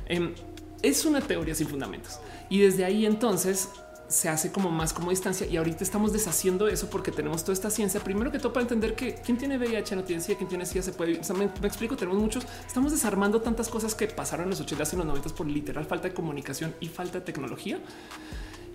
Em, 0.05 0.33
es 0.81 1.05
una 1.05 1.21
teoría 1.21 1.55
sin 1.55 1.67
fundamentos. 1.67 2.19
Y 2.49 2.59
desde 2.59 2.85
ahí 2.85 3.05
entonces 3.05 3.69
se 4.09 4.27
hace 4.27 4.51
como 4.51 4.71
más 4.71 4.91
como 4.91 5.11
distancia 5.11 5.45
y 5.45 5.55
ahorita 5.55 5.83
estamos 5.83 6.11
deshaciendo 6.11 6.67
eso 6.67 6.89
porque 6.89 7.11
tenemos 7.11 7.43
toda 7.43 7.53
esta 7.53 7.69
ciencia. 7.69 7.99
Primero 7.99 8.31
que 8.31 8.39
todo 8.39 8.51
para 8.51 8.63
entender 8.63 8.95
que 8.95 9.15
quien 9.15 9.37
tiene 9.37 9.57
VIH 9.57 9.95
no 9.95 10.03
tiene 10.03 10.21
SIDA, 10.21 10.37
quien 10.37 10.49
tiene 10.49 10.65
SIDA 10.65 10.83
se 10.83 10.91
puede. 10.91 11.21
me, 11.35 11.45
explico, 11.67 11.95
tenemos 11.95 12.19
muchos. 12.19 12.45
Estamos 12.65 12.91
desarmando 12.91 13.39
tantas 13.39 13.69
cosas 13.69 13.93
que 13.93 14.07
pasaron 14.07 14.45
en 14.45 14.49
los 14.49 14.61
80 14.61 14.83
y 14.91 14.97
los 14.97 15.05
90 15.05 15.29
por 15.29 15.45
literal 15.45 15.85
falta 15.85 16.07
de 16.07 16.13
comunicación 16.13 16.73
y 16.79 16.87
falta 16.87 17.19
de 17.19 17.25
tecnología. 17.25 17.79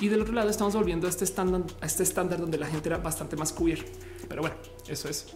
Y 0.00 0.08
del 0.08 0.22
otro 0.22 0.34
lado 0.34 0.50
estamos 0.50 0.74
volviendo 0.74 1.08
a 1.08 1.10
este 1.10 1.24
estándar, 1.24 1.62
a 1.80 1.86
este 1.86 2.04
estándar 2.04 2.40
donde 2.40 2.56
la 2.56 2.66
gente 2.66 2.88
era 2.88 2.98
bastante 2.98 3.36
más 3.36 3.52
queer. 3.52 3.84
Pero 4.28 4.40
bueno, 4.42 4.56
eso 4.88 5.08
es 5.08 5.26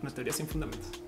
una 0.00 0.10
teoría 0.10 0.32
sin 0.32 0.46
fundamentos. 0.46 1.01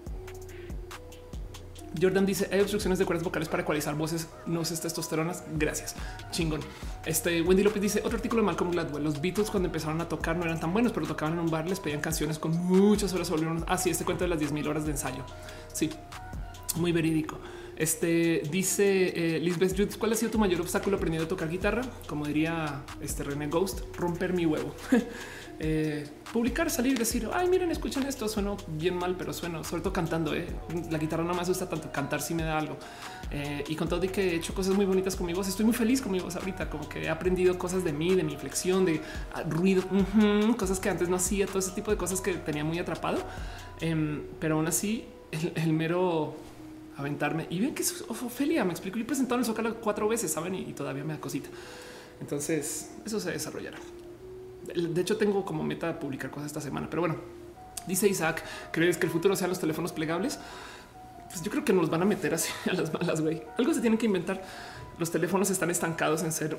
Jordan 2.01 2.27
dice 2.27 2.49
hay 2.51 2.61
obstrucciones 2.61 2.99
de 2.99 3.05
cuerdas 3.05 3.25
vocales 3.25 3.49
para 3.49 3.63
ecualizar 3.63 3.95
voces 3.95 4.29
no 4.47 4.65
sé 4.65 4.77
testosteronas. 4.77 5.45
Gracias. 5.57 5.95
Chingón. 6.31 6.61
Este 7.07 7.43
Wendy 7.43 7.63
López 7.63 7.83
dice 7.83 8.01
otro 8.05 8.17
artículo 8.17 8.43
de 8.43 8.47
Malcolm 8.47 8.73
Gladwell. 8.73 9.05
Los 9.05 9.21
Beatles 9.21 9.51
cuando 9.51 9.69
empezaron 9.69 10.01
a 10.01 10.09
tocar 10.09 10.37
no 10.37 10.45
eran 10.45 10.61
tan 10.61 10.73
buenos, 10.73 10.93
pero 10.93 11.07
tocaban 11.07 11.35
en 11.35 11.41
un 11.41 11.51
bar, 11.51 11.69
les 11.69 11.81
pedían 11.81 12.01
canciones 12.01 12.39
con 12.39 12.57
muchas 12.57 13.13
horas. 13.13 13.31
Volvieron 13.31 13.65
así 13.69 13.91
este 13.91 14.05
cuento 14.05 14.25
de 14.25 14.29
las 14.29 14.39
10 14.39 14.53
mil 14.53 14.67
horas 14.69 14.85
de 14.85 14.93
ensayo. 14.93 15.25
Sí, 15.73 15.91
muy 16.77 16.93
verídico. 16.93 17.39
Este 17.77 18.43
dice 18.51 19.37
eh, 19.37 19.41
Lisbeth 19.41 19.73
Judith, 19.73 19.99
¿cuál 19.99 20.13
ha 20.13 20.15
sido 20.15 20.31
tu 20.31 20.39
mayor 20.39 20.61
obstáculo 20.61 20.97
aprendiendo 20.97 21.27
a 21.27 21.29
tocar 21.29 21.49
guitarra? 21.49 21.83
Como 22.07 22.25
diría 22.27 22.83
este 23.01 23.25
René 23.25 23.49
Ghost, 23.49 23.81
romper 23.97 24.33
mi 24.33 24.47
huevo. 24.47 24.75
Eh, 25.61 26.05
publicar, 26.35 26.69
salir 26.69 26.99
decir, 26.99 27.29
ay, 27.33 27.49
miren, 27.49 27.71
escuchen 27.71 28.03
esto, 28.09 28.27
sueno 28.27 28.57
bien 28.67 28.97
mal, 28.97 29.15
pero 29.17 29.33
sueno, 29.33 29.63
sobre 29.63 29.83
todo 29.83 29.93
cantando. 29.93 30.35
¿eh? 30.35 30.49
La 30.91 30.99
guitarra 30.99 31.23
no 31.23 31.33
me 31.33 31.41
asusta 31.41 31.69
tanto, 31.69 31.93
cantar 31.93 32.21
sí 32.21 32.35
me 32.35 32.43
da 32.43 32.59
algo. 32.59 32.77
Eh, 33.31 33.63
y 33.69 33.77
con 33.77 33.89
todo 33.89 34.05
y 34.05 34.09
que 34.09 34.33
he 34.33 34.35
hecho 34.35 34.53
cosas 34.53 34.75
muy 34.75 34.85
bonitas 34.85 35.15
con 35.15 35.27
mi 35.27 35.33
voz, 35.33 35.47
estoy 35.47 35.65
muy 35.65 35.75
feliz 35.75 36.03
con 36.03 36.11
mi 36.11 36.19
voz 36.19 36.35
ahorita, 36.35 36.69
como 36.69 36.89
que 36.89 37.05
he 37.05 37.09
aprendido 37.09 37.57
cosas 37.57 37.85
de 37.85 37.93
mí, 37.93 38.17
de 38.17 38.25
mi 38.25 38.33
inflexión, 38.33 38.85
de 38.85 39.01
ah, 39.33 39.45
ruido, 39.49 39.85
cosas 40.59 40.81
que 40.81 40.89
antes 40.91 41.09
no 41.09 41.15
hacía, 41.15 41.47
todo 41.47 41.61
ese 41.61 41.71
tipo 41.71 41.93
de 41.93 41.97
cosas 41.97 42.21
que 42.21 42.35
tenía 42.35 42.65
muy 42.65 42.81
atrapado. 42.81 43.19
Em, 43.81 44.25
pero 44.41 44.57
aún 44.57 44.67
así, 44.67 45.05
el, 45.31 45.73
mero 45.73 46.35
aventarme 46.97 47.47
y 47.49 47.61
bien 47.61 47.77
que 47.77 47.83
es 47.83 48.05
Ofelia, 48.09 48.65
me 48.65 48.73
explico, 48.73 48.99
y 48.99 49.05
presentado 49.05 49.37
en 49.37 49.43
el 49.43 49.47
Zócalo 49.47 49.77
cuatro 49.77 50.09
veces, 50.09 50.33
saben, 50.33 50.57
y, 50.57 50.63
y 50.63 50.73
todavía 50.73 51.05
me 51.05 51.13
da 51.13 51.21
cosita. 51.21 51.49
Entonces, 52.21 52.91
eso 53.07 53.21
se 53.21 53.31
desarrollará. 53.31 53.79
De 54.75 55.01
hecho, 55.01 55.17
tengo 55.17 55.45
como 55.45 55.63
meta 55.63 55.99
publicar 55.99 56.31
cosas 56.31 56.47
esta 56.47 56.61
semana, 56.61 56.89
pero 56.89 57.03
bueno, 57.03 57.17
dice 57.87 58.09
Isaac, 58.09 58.43
¿crees 58.73 58.97
que 58.97 59.07
el 59.07 59.13
futuro 59.13 59.37
sean 59.37 59.51
los 59.51 59.61
teléfonos 59.61 59.93
plegables? 59.93 60.39
Pues 61.29 61.43
yo 61.43 61.51
creo 61.51 61.65
que 61.65 61.73
nos 61.73 61.91
van 61.91 62.03
a 62.03 62.05
meter 62.05 62.35
así 62.35 62.53
a 62.71 62.75
las 62.75 62.93
malas, 62.93 63.21
güey. 63.21 63.43
Algo 63.59 63.75
se 63.75 63.81
tiene 63.81 63.99
que 63.99 64.07
inventar. 64.07 64.43
Los 64.99 65.11
teléfonos 65.11 65.51
están 65.51 65.71
estancados 65.71 66.23
en 66.23 66.33
ser 66.33 66.57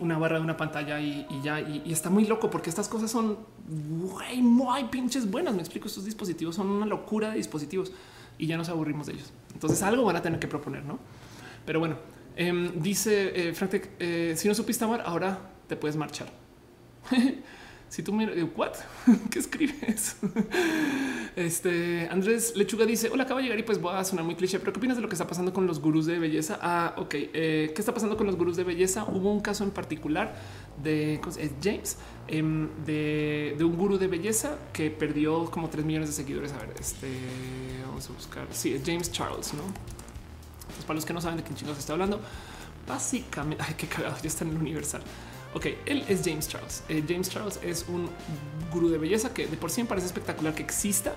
una 0.00 0.18
barra 0.18 0.38
de 0.38 0.44
una 0.44 0.56
pantalla 0.56 1.00
y, 1.00 1.26
ya. 1.42 1.60
Y, 1.60 1.92
está 1.92 2.10
muy 2.10 2.24
loco 2.24 2.50
porque 2.50 2.70
estas 2.70 2.88
cosas 2.88 3.10
son 3.10 3.38
güey, 3.68 4.40
muy 4.40 4.84
pinches 4.84 5.30
buenas. 5.30 5.54
Me 5.54 5.60
explico. 5.60 5.88
Estos 5.88 6.04
dispositivos 6.04 6.56
son 6.56 6.68
una 6.68 6.86
locura 6.86 7.30
de 7.30 7.36
dispositivos 7.36 7.92
y 8.38 8.46
ya 8.46 8.56
nos 8.56 8.68
aburrimos 8.68 9.06
de 9.06 9.14
ellos. 9.14 9.32
Entonces 9.52 9.82
algo 9.82 10.04
van 10.04 10.16
a 10.16 10.22
tener 10.22 10.40
que 10.40 10.48
proponer, 10.48 10.84
no? 10.84 10.98
Pero 11.64 11.80
bueno, 11.80 11.96
em, 12.36 12.80
dice 12.80 13.48
eh, 13.48 13.54
Frank, 13.54 13.74
eh, 13.98 14.34
si 14.36 14.48
no 14.48 14.54
supiste 14.54 14.84
amar, 14.84 15.02
ahora 15.04 15.38
te 15.68 15.76
puedes 15.76 15.96
marchar. 15.96 16.43
si 17.88 18.02
tú 18.02 18.12
miras, 18.12 18.36
what? 18.56 18.72
¿Qué 19.30 19.38
escribes? 19.38 20.16
este 21.36 22.08
Andrés 22.10 22.54
Lechuga 22.56 22.86
dice: 22.86 23.10
Hola, 23.10 23.24
acabo 23.24 23.38
de 23.38 23.44
llegar 23.44 23.58
y 23.58 23.62
pues 23.62 23.80
voy 23.80 23.94
a 23.94 24.04
sonar 24.04 24.24
muy 24.24 24.34
cliché, 24.34 24.58
pero 24.58 24.72
¿qué 24.72 24.78
opinas 24.78 24.96
de 24.96 25.02
lo 25.02 25.08
que 25.08 25.14
está 25.14 25.26
pasando 25.26 25.52
con 25.52 25.66
los 25.66 25.80
gurús 25.80 26.06
de 26.06 26.18
belleza? 26.18 26.58
Ah, 26.60 26.94
ok. 26.96 27.14
Eh, 27.14 27.72
¿Qué 27.74 27.80
está 27.80 27.94
pasando 27.94 28.16
con 28.16 28.26
los 28.26 28.36
gurús 28.36 28.56
de 28.56 28.64
belleza? 28.64 29.04
Hubo 29.04 29.32
un 29.32 29.40
caso 29.40 29.64
en 29.64 29.70
particular 29.70 30.34
de 30.82 31.20
es 31.38 31.52
James, 31.62 31.98
em, 32.26 32.68
de, 32.84 33.56
un 33.60 33.76
gurú 33.76 33.98
de 33.98 34.08
belleza 34.08 34.58
que 34.72 34.90
perdió 34.90 35.50
como 35.50 35.68
3 35.68 35.84
millones 35.84 36.08
de 36.08 36.14
seguidores. 36.14 36.52
A 36.52 36.58
ver, 36.58 36.74
este 36.78 37.08
vamos 37.86 38.08
a 38.08 38.12
buscar. 38.12 38.46
Sí, 38.50 38.74
es 38.74 38.82
James 38.84 39.12
Charles, 39.12 39.54
no? 39.54 39.62
Pues 40.74 40.84
para 40.84 40.94
los 40.94 41.04
que 41.04 41.12
no 41.12 41.20
saben 41.20 41.36
de 41.36 41.44
quién 41.44 41.54
chicos 41.54 41.78
está 41.78 41.92
hablando, 41.92 42.20
básicamente, 42.88 43.62
ay, 43.66 43.74
qué 43.76 43.86
cagado, 43.86 44.16
ya 44.20 44.28
está 44.28 44.44
en 44.44 44.50
el 44.50 44.56
Universal. 44.56 45.02
Ok, 45.54 45.66
él 45.86 46.04
es 46.08 46.22
James 46.24 46.48
Charles. 46.48 46.82
Eh, 46.88 47.02
James 47.06 47.30
Charles 47.30 47.60
es 47.62 47.86
un 47.88 48.08
gurú 48.72 48.88
de 48.88 48.98
belleza 48.98 49.32
que 49.32 49.46
de 49.46 49.56
por 49.56 49.70
sí 49.70 49.82
me 49.82 49.88
parece 49.88 50.06
espectacular 50.06 50.54
que 50.54 50.62
exista. 50.62 51.14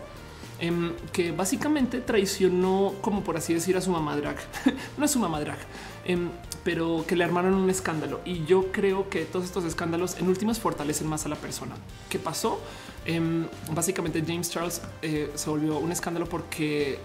Em, 0.60 0.94
que 1.14 1.32
básicamente 1.32 2.02
traicionó, 2.02 2.96
como 3.02 3.24
por 3.24 3.38
así 3.38 3.54
decir, 3.54 3.78
a 3.78 3.82
su 3.82 3.92
mamá 3.92 4.16
drag. 4.16 4.38
no 4.98 5.06
es 5.06 5.12
su 5.12 5.20
mamá 5.20 5.40
drag, 5.40 5.60
em, 6.04 6.30
pero 6.64 7.06
que 7.08 7.16
le 7.16 7.24
armaron 7.24 7.54
un 7.54 7.70
escándalo. 7.70 8.22
Y 8.26 8.44
yo 8.46 8.72
creo 8.72 9.08
que 9.08 9.26
todos 9.26 9.46
estos 9.46 9.66
escándalos 9.66 10.18
en 10.18 10.28
últimas 10.28 10.60
fortalecen 10.60 11.08
más 11.08 11.28
a 11.28 11.30
la 11.30 11.36
persona. 11.36 11.76
¿Qué 12.10 12.18
pasó? 12.18 12.60
Em, 13.06 13.46
básicamente 13.72 14.24
James 14.26 14.50
Charles 14.50 14.82
eh, 15.04 15.32
se 15.36 15.50
volvió 15.50 15.78
un 15.78 15.92
escándalo 15.92 16.28
porque 16.28 17.00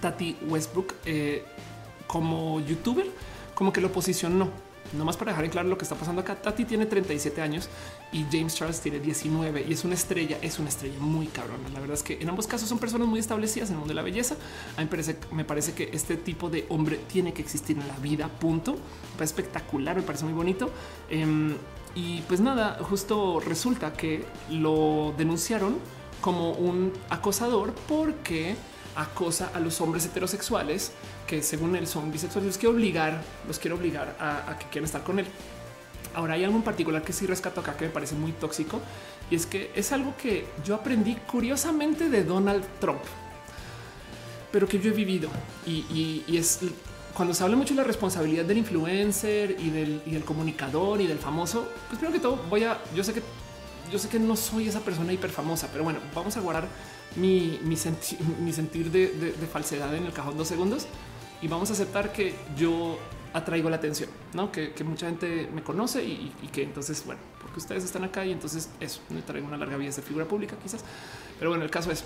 Tati 0.00 0.36
Westbrook, 0.48 0.94
eh, 1.04 1.44
como 2.06 2.60
youtuber, 2.60 3.06
como 3.54 3.72
que 3.72 3.80
lo 3.80 3.92
posicionó 3.92 4.48
más 5.04 5.16
para 5.16 5.32
dejar 5.32 5.44
en 5.44 5.50
claro 5.50 5.68
lo 5.68 5.76
que 5.76 5.84
está 5.84 5.94
pasando 5.94 6.22
acá, 6.22 6.36
Tati 6.36 6.64
tiene 6.64 6.86
37 6.86 7.40
años 7.40 7.68
y 8.12 8.24
James 8.30 8.54
Charles 8.54 8.80
tiene 8.80 8.98
19 8.98 9.64
y 9.68 9.72
es 9.72 9.84
una 9.84 9.94
estrella, 9.94 10.38
es 10.42 10.58
una 10.58 10.68
estrella 10.68 10.98
muy 11.00 11.26
cabrona. 11.26 11.68
La 11.70 11.80
verdad 11.80 11.94
es 11.94 12.02
que 12.02 12.18
en 12.20 12.28
ambos 12.28 12.46
casos 12.46 12.68
son 12.68 12.78
personas 12.78 13.08
muy 13.08 13.20
establecidas 13.20 13.68
en 13.68 13.74
el 13.74 13.78
mundo 13.80 13.92
de 13.92 13.96
la 13.96 14.02
belleza. 14.02 14.36
A 14.76 14.80
mí 14.80 14.88
me 15.32 15.44
parece, 15.44 15.74
que 15.74 15.90
este 15.92 16.16
tipo 16.16 16.48
de 16.48 16.66
hombre 16.68 16.98
tiene 17.08 17.32
que 17.32 17.42
existir 17.42 17.78
en 17.78 17.86
la 17.86 17.96
vida, 17.98 18.28
punto. 18.28 18.76
Es 19.16 19.22
espectacular, 19.22 19.96
me 19.96 20.02
parece 20.02 20.24
muy 20.24 20.34
bonito. 20.34 20.70
Em, 21.10 21.54
y 21.94 22.22
pues 22.22 22.40
nada, 22.40 22.78
justo 22.82 23.40
resulta 23.40 23.92
que 23.92 24.24
lo 24.50 25.14
denunciaron 25.16 25.76
como 26.20 26.52
un 26.52 26.92
acosador 27.10 27.74
porque 27.88 28.56
acosa 28.96 29.50
a 29.54 29.60
los 29.60 29.80
hombres 29.80 30.04
heterosexuales 30.06 30.92
que 31.28 31.42
según 31.42 31.76
él 31.76 31.86
son 31.86 32.10
bisexuales, 32.10 32.48
los 32.48 32.58
quiere 32.58 32.74
obligar, 32.74 33.20
los 33.46 33.58
quiere 33.58 33.76
obligar 33.76 34.16
a, 34.18 34.56
que 34.58 34.66
quieran 34.66 34.86
estar 34.86 35.04
con 35.04 35.20
él. 35.20 35.26
Ahora 36.14 36.34
hay 36.34 36.42
algo 36.42 36.56
en 36.56 36.62
particular 36.62 37.02
que 37.02 37.12
sí 37.12 37.26
rescato 37.26 37.60
acá 37.60 37.76
que 37.76 37.84
me 37.84 37.90
parece 37.90 38.14
muy 38.14 38.32
tóxico 38.32 38.80
y 39.30 39.36
es 39.36 39.46
que 39.46 39.70
es 39.76 39.92
algo 39.92 40.16
que 40.16 40.46
yo 40.64 40.74
aprendí 40.74 41.14
curiosamente 41.30 42.08
de 42.08 42.24
Donald 42.24 42.64
Trump, 42.80 43.02
pero 44.50 44.66
que 44.66 44.80
yo 44.80 44.90
he 44.90 44.94
vivido 44.94 45.28
y, 45.66 46.24
es 46.34 46.60
cuando 47.14 47.34
se 47.34 47.44
habla 47.44 47.56
mucho 47.56 47.74
de 47.74 47.82
la 47.82 47.84
responsabilidad 47.84 48.46
del 48.46 48.58
influencer 48.58 49.56
y 49.58 49.70
del, 49.70 50.24
comunicador 50.24 51.00
y 51.00 51.06
del 51.06 51.18
famoso, 51.18 51.68
pues 51.88 51.98
primero 51.98 52.12
que 52.12 52.20
todo 52.20 52.36
voy 52.48 52.64
a, 52.64 52.80
yo 52.96 53.04
sé 53.04 53.12
que 53.12 53.22
yo 53.92 53.98
sé 53.98 54.08
que 54.08 54.18
no 54.18 54.36
soy 54.36 54.68
esa 54.68 54.80
persona 54.80 55.12
hiper 55.12 55.30
famosa, 55.30 55.68
pero 55.72 55.82
bueno, 55.82 55.98
vamos 56.14 56.36
a 56.36 56.40
guardar 56.40 56.68
mi, 57.16 57.58
mi, 57.62 57.76
sentir 57.76 58.90
de, 58.90 59.34
falsedad 59.50 59.94
en 59.94 60.04
el 60.04 60.12
cajón 60.12 60.36
dos 60.36 60.48
segundos 60.48 60.86
y 61.40 61.48
vamos 61.48 61.70
a 61.70 61.72
aceptar 61.72 62.12
que 62.12 62.34
yo 62.56 62.98
atraigo 63.32 63.70
la 63.70 63.76
atención, 63.76 64.10
¿no? 64.34 64.50
Que, 64.50 64.72
mucha 64.84 65.06
gente 65.06 65.48
me 65.52 65.62
conoce 65.62 66.02
y, 66.04 66.32
que 66.52 66.62
entonces, 66.62 67.04
bueno, 67.04 67.20
porque 67.40 67.58
ustedes 67.58 67.84
están 67.84 68.04
acá 68.04 68.24
y 68.24 68.32
entonces 68.32 68.70
eso, 68.80 69.00
me 69.10 69.22
traigo 69.22 69.46
una 69.46 69.56
larga 69.56 69.76
vida 69.76 69.90
de 69.90 70.02
figura 70.02 70.26
pública 70.26 70.56
quizás. 70.62 70.84
Pero 71.38 71.50
bueno, 71.50 71.64
el 71.64 71.70
caso 71.70 71.90
es, 71.90 72.04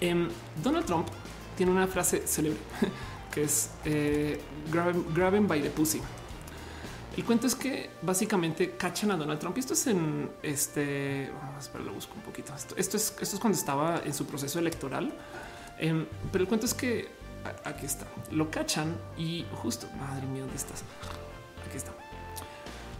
em, 0.00 0.28
Donald 0.62 0.86
Trump 0.86 1.08
tiene 1.56 1.72
una 1.72 1.86
frase 1.86 2.26
célebre 2.26 2.58
que 3.32 3.42
es 3.44 3.70
eh, 3.84 4.40
graben 5.14 5.46
by 5.46 5.62
the 5.62 5.70
pussy. 5.70 6.00
El 7.16 7.24
cuento 7.24 7.46
es 7.46 7.54
que 7.54 7.90
básicamente 8.02 8.76
cachan 8.76 9.10
a 9.10 9.16
Donald 9.16 9.40
Trump 9.40 9.56
y 9.56 9.60
esto 9.60 9.74
es 9.74 9.86
en 9.88 10.30
este. 10.42 11.30
Vamos 11.42 11.70
a 11.74 11.78
lo 11.78 11.92
busco 11.92 12.14
un 12.14 12.22
poquito. 12.22 12.54
Esto, 12.54 12.96
es, 12.96 13.14
esto 13.20 13.36
es 13.36 13.40
cuando 13.40 13.58
estaba 13.58 14.00
en 14.04 14.14
su 14.14 14.26
proceso 14.26 14.58
electoral. 14.58 15.12
Em, 15.78 16.06
pero 16.30 16.42
el 16.42 16.48
cuento 16.48 16.66
es 16.66 16.74
que 16.74 17.08
aquí 17.64 17.86
está, 17.86 18.06
lo 18.30 18.50
cachan 18.50 18.96
y 19.16 19.44
justo 19.62 19.86
madre 19.98 20.26
mía, 20.26 20.42
¿dónde 20.42 20.56
estás? 20.56 20.82
Aquí 21.66 21.76
está. 21.76 21.92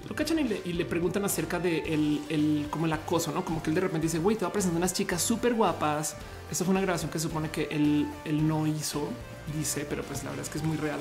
Lo 0.09 0.17
cachan 0.17 0.39
y 0.39 0.73
le, 0.73 0.85
preguntan 0.87 1.25
acerca 1.25 1.59
de 1.59 1.79
el, 1.79 2.67
como 2.71 2.87
el 2.87 2.93
acoso, 2.93 3.33
no 3.33 3.45
como 3.45 3.63
que 3.63 3.71
él 3.71 3.75
de 3.75 3.83
repente 3.83 4.07
dice, 4.07 4.19
güey, 4.19 4.37
te 4.37 4.45
va 4.45 4.49
a 4.49 4.53
presentar 4.53 4.79
unas 4.79 4.95
chicas 4.95 5.23
súper 5.23 5.55
guapas. 5.55 6.17
Esto 6.51 6.65
fue 6.65 6.73
una 6.73 6.81
grabación 6.81 7.11
que 7.11 7.19
supone 7.19 7.51
que 7.51 7.69
él, 7.71 8.09
él 8.25 8.49
no 8.49 8.67
hizo, 8.67 9.09
dice, 9.55 9.87
pero 9.89 10.03
pues 10.03 10.25
la 10.25 10.31
verdad 10.31 10.47
es 10.47 10.51
que 10.51 10.59
es 10.59 10.65
muy 10.65 10.79
real. 10.79 11.01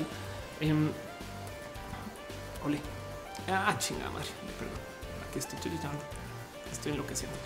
Eh, 0.60 0.72
ole, 2.64 2.78
Ah, 3.48 3.76
chingada 3.78 4.10
madre. 4.10 4.28
Perdón. 4.58 4.76
Aquí 5.28 5.38
estoy 5.38 5.58
chillando. 5.60 6.04
Estoy 6.70 6.92
enloqueciendo. 6.92 7.36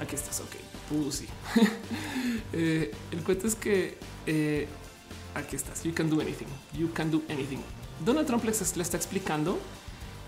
Aquí 0.00 0.14
estás. 0.14 0.40
Ok. 0.40 0.56
Pussy. 0.88 1.28
eh, 2.52 2.92
el 3.12 3.22
cuento 3.22 3.46
es 3.46 3.54
que 3.54 3.96
eh, 4.26 4.68
aquí 5.34 5.56
estás. 5.56 5.82
You 5.84 5.92
can 5.92 6.10
do 6.10 6.20
anything. 6.20 6.48
You 6.78 6.90
can 6.92 7.10
do 7.10 7.22
anything. 7.28 7.60
Donald 8.04 8.26
Trump 8.26 8.44
le 8.44 8.50
está 8.50 8.96
explicando 8.96 9.58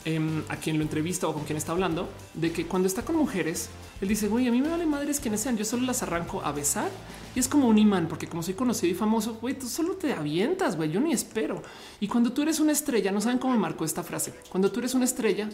Em, 0.04 0.42
a 0.48 0.56
quien 0.56 0.78
lo 0.78 0.82
entrevista 0.82 1.28
o 1.28 1.32
con 1.32 1.44
quien 1.44 1.56
está 1.56 1.70
hablando 1.70 2.08
de 2.34 2.50
que 2.50 2.66
cuando 2.66 2.88
está 2.88 3.04
con 3.04 3.14
mujeres, 3.14 3.68
él 4.00 4.08
dice, 4.08 4.26
güey, 4.26 4.48
a 4.48 4.50
mí 4.50 4.60
me 4.60 4.68
vale 4.68 4.84
madres 4.84 5.20
quienes 5.20 5.40
sean, 5.40 5.56
yo 5.56 5.64
solo 5.64 5.84
las 5.84 6.02
arranco 6.02 6.42
a 6.44 6.50
besar 6.50 6.90
y 7.36 7.38
es 7.38 7.46
como 7.46 7.68
un 7.68 7.78
imán, 7.78 8.08
porque 8.08 8.26
como 8.26 8.42
soy 8.42 8.54
conocido 8.54 8.90
y 8.90 8.96
famoso, 8.96 9.38
güey, 9.40 9.56
tú 9.56 9.68
solo 9.68 9.94
te 9.94 10.12
avientas, 10.12 10.76
güey, 10.76 10.90
yo 10.90 10.98
ni 10.98 11.12
espero. 11.12 11.62
Y 12.00 12.08
cuando 12.08 12.32
tú 12.32 12.42
eres 12.42 12.58
una 12.58 12.72
estrella, 12.72 13.12
no 13.12 13.20
saben 13.20 13.38
cómo 13.38 13.56
marcó 13.56 13.84
esta 13.84 14.02
frase, 14.02 14.34
cuando 14.50 14.72
tú 14.72 14.80
eres 14.80 14.94
una 14.94 15.04
estrella, 15.04 15.48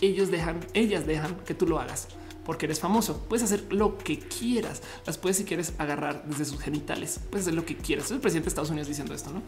ellos 0.00 0.32
dejan, 0.32 0.66
ellas 0.74 1.06
dejan 1.06 1.36
que 1.46 1.54
tú 1.54 1.68
lo 1.68 1.78
hagas 1.78 2.08
porque 2.46 2.66
eres 2.66 2.80
famoso. 2.80 3.26
Puedes 3.28 3.42
hacer 3.42 3.72
lo 3.72 3.98
que 3.98 4.20
quieras. 4.20 4.82
Las 5.04 5.18
puedes, 5.18 5.36
si 5.36 5.44
quieres, 5.44 5.74
agarrar 5.78 6.24
desde 6.26 6.44
sus 6.44 6.60
genitales. 6.60 7.20
Puedes 7.28 7.46
hacer 7.46 7.54
lo 7.54 7.66
que 7.66 7.76
quieras. 7.76 8.06
Es 8.06 8.12
el 8.12 8.20
presidente 8.20 8.44
de 8.46 8.48
Estados 8.50 8.70
Unidos 8.70 8.88
diciendo 8.88 9.12
esto, 9.12 9.30
no? 9.30 9.42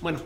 Bueno, 0.00 0.20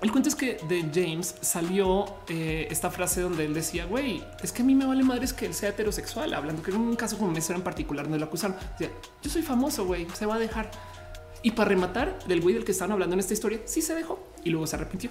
el 0.00 0.10
cuento 0.10 0.28
es 0.28 0.34
que 0.34 0.58
de 0.68 0.82
James 0.94 1.34
salió 1.42 2.06
eh, 2.28 2.66
esta 2.70 2.90
frase 2.90 3.20
donde 3.20 3.44
él 3.44 3.54
decía, 3.54 3.84
güey, 3.84 4.24
es 4.42 4.52
que 4.52 4.62
a 4.62 4.64
mí 4.64 4.74
me 4.74 4.86
vale 4.86 5.04
madres 5.04 5.32
que 5.32 5.46
él 5.46 5.54
sea 5.54 5.68
heterosexual, 5.68 6.34
hablando 6.34 6.62
que 6.62 6.70
en 6.70 6.78
un 6.78 6.96
caso 6.96 7.18
como 7.18 7.36
este 7.36 7.52
en 7.52 7.62
particular 7.62 8.08
no 8.08 8.16
lo 8.16 8.24
acusaron. 8.24 8.56
Decía, 8.78 8.92
yo 9.22 9.30
soy 9.30 9.42
famoso, 9.42 9.84
güey, 9.84 10.06
se 10.14 10.26
va 10.26 10.36
a 10.36 10.38
dejar. 10.38 10.70
Y 11.42 11.52
para 11.52 11.68
rematar 11.68 12.18
del 12.26 12.40
güey 12.40 12.54
del 12.54 12.64
que 12.64 12.72
estaban 12.72 12.92
hablando 12.92 13.14
en 13.14 13.20
esta 13.20 13.32
historia, 13.32 13.60
sí 13.64 13.82
se 13.82 13.94
dejó 13.94 14.24
y 14.44 14.50
luego 14.50 14.66
se 14.66 14.76
arrepintió. 14.76 15.10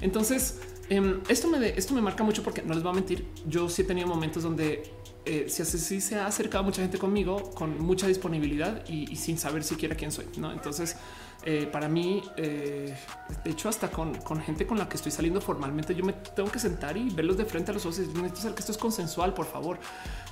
Entonces, 0.00 0.60
em, 0.96 1.20
esto, 1.28 1.48
me 1.48 1.68
esto 1.68 1.94
me 1.94 2.02
marca 2.02 2.22
mucho 2.22 2.42
porque 2.42 2.62
no 2.62 2.74
les 2.74 2.82
voy 2.82 2.92
a 2.92 2.94
mentir. 2.94 3.26
Yo 3.46 3.68
sí 3.68 3.82
he 3.82 3.84
tenido 3.84 4.06
momentos 4.06 4.42
donde 4.42 4.82
eh, 5.24 5.46
si 5.48 5.62
así 5.62 6.00
se 6.00 6.16
ha 6.16 6.26
acercado 6.26 6.64
mucha 6.64 6.82
gente 6.82 6.98
conmigo 6.98 7.50
con 7.54 7.78
mucha 7.80 8.08
disponibilidad 8.08 8.84
y, 8.88 9.14
sin 9.14 9.38
saber 9.38 9.62
siquiera 9.62 9.94
quién 9.94 10.10
soy. 10.10 10.26
No, 10.36 10.52
entonces 10.52 10.96
eh, 11.44 11.68
para 11.70 11.88
mí, 11.88 12.22
eh, 12.36 12.96
de 13.44 13.50
hecho, 13.50 13.68
hasta 13.68 13.88
con, 13.90 14.14
gente 14.42 14.66
con 14.66 14.78
la 14.78 14.88
que 14.88 14.96
estoy 14.96 15.12
saliendo 15.12 15.40
formalmente, 15.40 15.94
yo 15.94 16.04
me 16.04 16.12
tengo 16.12 16.50
que 16.50 16.58
sentar 16.58 16.96
y 16.96 17.08
verlos 17.10 17.36
de 17.36 17.44
frente 17.44 17.70
a 17.70 17.74
los 17.74 17.86
ojos 17.86 17.98
y 18.00 18.02
necesito 18.02 18.36
saber 18.36 18.54
que 18.54 18.60
esto 18.60 18.72
es 18.72 18.78
consensual, 18.78 19.32
por 19.32 19.46
favor. 19.46 19.78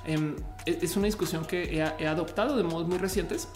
Em, 0.05 0.35
e, 0.65 0.79
es 0.81 0.95
una 0.97 1.05
discusión 1.05 1.45
que 1.45 1.77
he, 1.77 2.07
adoptado 2.07 2.57
de 2.57 2.63
modos 2.63 2.87
muy 2.87 2.97
recientes, 2.97 3.47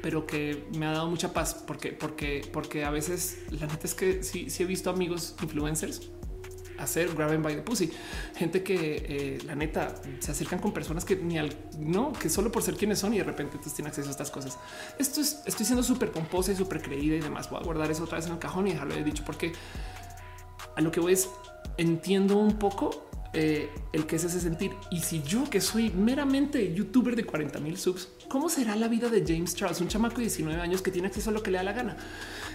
pero 0.00 0.26
que 0.26 0.68
me 0.76 0.86
ha 0.86 0.92
dado 0.92 1.08
mucha 1.08 1.32
paz 1.32 1.54
porque, 1.66 1.92
porque, 1.92 2.48
porque 2.52 2.84
a 2.84 2.90
veces 2.90 3.38
la 3.50 3.66
neta 3.66 3.86
es 3.86 3.94
que 3.94 4.22
sí, 4.22 4.48
sí 4.48 4.62
he 4.62 4.66
visto 4.66 4.90
amigos 4.90 5.34
influencers 5.42 6.10
hacer 6.78 7.14
grabbing 7.14 7.42
by 7.42 7.54
the 7.54 7.62
pussy. 7.62 7.90
Gente 8.36 8.62
que 8.62 9.04
eh, 9.08 9.38
la 9.46 9.54
neta 9.54 9.94
se 10.18 10.30
acercan 10.30 10.58
con 10.58 10.72
personas 10.72 11.04
que 11.04 11.16
ni 11.16 11.38
al 11.38 11.54
no, 11.78 12.12
que 12.12 12.28
solo 12.28 12.50
por 12.50 12.62
ser 12.62 12.76
quienes 12.76 12.98
son 12.98 13.14
y 13.14 13.18
de 13.18 13.24
repente 13.24 13.58
tú 13.62 13.70
tienes 13.70 13.92
acceso 13.92 14.08
a 14.08 14.12
estas 14.12 14.30
cosas. 14.30 14.58
Esto 14.98 15.20
es, 15.20 15.42
estoy 15.46 15.66
siendo 15.66 15.82
súper 15.82 16.10
pomposa 16.10 16.52
y 16.52 16.56
súper 16.56 16.82
creída 16.82 17.16
y 17.16 17.20
demás. 17.20 17.50
Voy 17.50 17.60
a 17.60 17.64
guardar 17.64 17.90
eso 17.90 18.04
otra 18.04 18.18
vez 18.18 18.26
en 18.26 18.32
el 18.32 18.38
cajón 18.38 18.66
y 18.68 18.72
dejarlo 18.72 18.94
he 18.94 19.04
dicho 19.04 19.24
porque 19.24 19.52
a 20.76 20.80
lo 20.80 20.90
que 20.90 21.00
voy 21.00 21.12
es 21.12 21.28
entiendo 21.76 22.36
un 22.36 22.58
poco 22.58 23.08
eh, 23.34 23.70
el 23.92 24.06
que 24.06 24.16
es 24.16 24.24
ese 24.24 24.40
sentir. 24.40 24.72
Y 24.90 25.00
si 25.00 25.22
yo 25.22 25.48
que 25.48 25.60
soy 25.60 25.90
meramente 25.90 26.74
youtuber 26.74 27.16
de 27.16 27.24
40 27.24 27.60
mil 27.60 27.78
subs, 27.78 28.08
¿cómo 28.28 28.50
será 28.50 28.76
la 28.76 28.88
vida 28.88 29.08
de 29.08 29.24
James 29.26 29.54
Charles, 29.54 29.80
un 29.80 29.88
chamaco 29.88 30.16
de 30.16 30.22
19 30.22 30.60
años 30.60 30.82
que 30.82 30.90
tiene 30.90 31.08
acceso 31.08 31.30
a 31.30 31.32
lo 31.32 31.42
que 31.42 31.50
le 31.50 31.58
da 31.58 31.64
la 31.64 31.72
gana? 31.72 31.96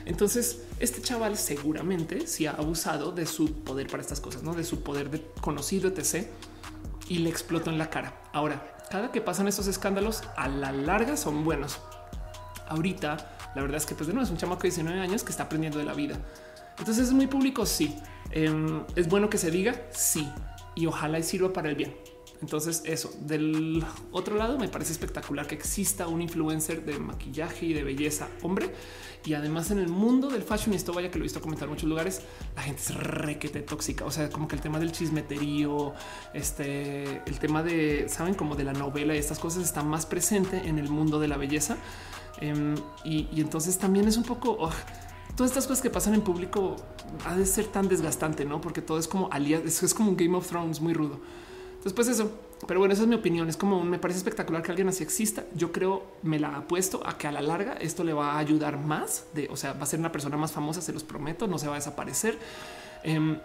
Entonces, 0.07 0.61
este 0.79 1.01
chaval 1.01 1.37
seguramente 1.37 2.27
sí 2.27 2.45
ha 2.45 2.51
abusado 2.51 3.11
de 3.11 3.25
su 3.25 3.51
poder 3.51 3.87
para 3.87 4.01
estas 4.01 4.21
cosas, 4.21 4.41
no 4.41 4.53
de 4.53 4.63
su 4.63 4.81
poder 4.81 5.09
de 5.09 5.21
conocido, 5.41 5.89
etc. 5.89 6.27
Y 7.09 7.19
le 7.19 7.29
explotó 7.29 7.69
en 7.71 7.77
la 7.77 7.89
cara. 7.89 8.21
Ahora, 8.31 8.77
cada 8.89 9.11
que 9.11 9.19
pasan 9.19 9.49
estos 9.49 9.67
escándalos, 9.67 10.23
a 10.37 10.47
la 10.47 10.71
larga 10.71 11.17
son 11.17 11.43
buenos. 11.43 11.79
Ahorita, 12.69 13.51
la 13.53 13.61
verdad 13.61 13.77
es 13.77 13.85
que, 13.85 13.95
pues 13.95 14.07
de 14.07 14.21
es 14.21 14.29
un 14.29 14.37
chamaco 14.37 14.61
de 14.61 14.69
19 14.69 14.97
años 14.97 15.23
que 15.23 15.31
está 15.31 15.43
aprendiendo 15.43 15.77
de 15.77 15.83
la 15.83 15.93
vida. 15.93 16.17
Entonces, 16.79 17.07
es 17.07 17.13
muy 17.13 17.27
público. 17.27 17.65
Sí, 17.65 17.93
em, 18.31 18.85
es 18.95 19.09
bueno 19.09 19.29
que 19.29 19.37
se 19.37 19.51
diga. 19.51 19.75
Sí, 19.91 20.25
y 20.73 20.85
ojalá 20.85 21.21
sirva 21.21 21.51
para 21.51 21.67
el 21.67 21.75
bien. 21.75 21.93
Entonces 22.41 22.83
eso. 22.85 23.11
Del 23.21 23.83
otro 24.11 24.35
lado 24.35 24.57
me 24.57 24.67
parece 24.67 24.91
espectacular 24.91 25.47
que 25.47 25.55
exista 25.55 26.07
un 26.07 26.21
influencer 26.21 26.85
de 26.85 26.99
maquillaje 26.99 27.67
y 27.67 27.73
de 27.73 27.83
belleza 27.83 28.27
hombre. 28.43 28.73
Y 29.25 29.33
además 29.33 29.71
en 29.71 29.79
el 29.79 29.89
mundo 29.89 30.29
del 30.29 30.43
fashion 30.43 30.73
esto 30.73 30.93
vaya 30.93 31.09
que 31.09 31.17
lo 31.17 31.23
he 31.23 31.27
visto 31.27 31.41
comentar 31.41 31.65
en 31.65 31.71
muchos 31.71 31.89
lugares 31.89 32.21
la 32.55 32.61
gente 32.61 32.81
es 32.81 32.95
requete 32.95 33.61
tóxica. 33.61 34.05
O 34.05 34.11
sea 34.11 34.29
como 34.29 34.47
que 34.47 34.55
el 34.55 34.61
tema 34.61 34.79
del 34.79 34.91
chismeterío 34.91 35.93
este 36.33 37.21
el 37.25 37.39
tema 37.39 37.63
de 37.63 38.07
saben 38.07 38.35
como 38.35 38.55
de 38.55 38.63
la 38.63 38.73
novela 38.73 39.15
y 39.15 39.17
estas 39.17 39.39
cosas 39.39 39.63
está 39.63 39.83
más 39.83 40.05
presente 40.05 40.67
en 40.67 40.77
el 40.79 40.89
mundo 40.89 41.19
de 41.19 41.27
la 41.27 41.37
belleza. 41.37 41.77
Em, 42.39 42.75
y, 43.03 43.27
entonces 43.41 43.79
también 43.79 44.07
es 44.07 44.15
un 44.15 44.23
poco 44.23 44.57
oh, 44.59 44.69
todas 45.35 45.51
estas 45.51 45.65
cosas 45.65 45.81
que 45.81 45.89
pasan 45.89 46.13
en 46.13 46.21
público 46.21 46.75
ha 47.25 47.35
de 47.35 47.47
ser 47.47 47.65
tan 47.65 47.87
desgastante, 47.87 48.45
no? 48.45 48.61
Porque 48.61 48.81
todo 48.81 48.99
es 48.99 49.07
como 49.07 49.27
alias, 49.31 49.81
es 49.81 49.93
como 49.95 50.09
un 50.09 50.17
Game 50.17 50.37
of 50.37 50.47
Thrones 50.47 50.79
muy 50.81 50.93
rudo. 50.93 51.19
Después 51.83 52.07
eso, 52.07 52.31
pero 52.67 52.79
bueno, 52.79 52.93
esa 52.93 53.03
es 53.03 53.07
mi 53.07 53.15
opinión. 53.15 53.47
Es 53.49 53.57
como 53.57 53.83
me 53.83 53.99
parece 53.99 54.17
espectacular 54.17 54.61
que 54.61 54.71
alguien 54.71 54.89
así 54.89 55.03
exista. 55.03 55.45
Yo 55.55 55.71
creo, 55.71 56.03
me 56.23 56.39
la 56.39 56.55
apuesto 56.55 57.01
a 57.05 57.17
que 57.17 57.27
a 57.27 57.31
la 57.31 57.41
larga 57.41 57.73
esto 57.73 58.03
le 58.03 58.13
va 58.13 58.33
a 58.33 58.39
ayudar 58.39 58.77
más. 58.77 59.25
De, 59.33 59.47
o 59.49 59.55
sea, 59.55 59.73
va 59.73 59.83
a 59.83 59.85
ser 59.85 59.99
una 59.99 60.11
persona 60.11 60.37
más 60.37 60.51
famosa, 60.51 60.81
se 60.81 60.93
los 60.93 61.03
prometo, 61.03 61.47
no 61.47 61.57
se 61.57 61.67
va 61.67 61.73
a 61.73 61.77
desaparecer. 61.77 62.37
Em, 63.03 63.37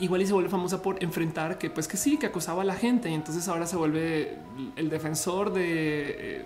igual 0.00 0.22
y 0.22 0.26
se 0.26 0.32
vuelve 0.32 0.48
famosa 0.48 0.82
por 0.82 1.02
enfrentar 1.02 1.58
que, 1.58 1.70
pues 1.70 1.86
que 1.86 1.96
sí, 1.96 2.18
que 2.18 2.26
acosaba 2.26 2.62
a 2.62 2.64
la 2.64 2.74
gente 2.74 3.10
y 3.10 3.14
entonces 3.14 3.46
ahora 3.48 3.66
se 3.66 3.76
vuelve 3.76 4.38
el 4.76 4.88
defensor 4.90 5.52
de, 5.52 6.38
eh, 6.38 6.44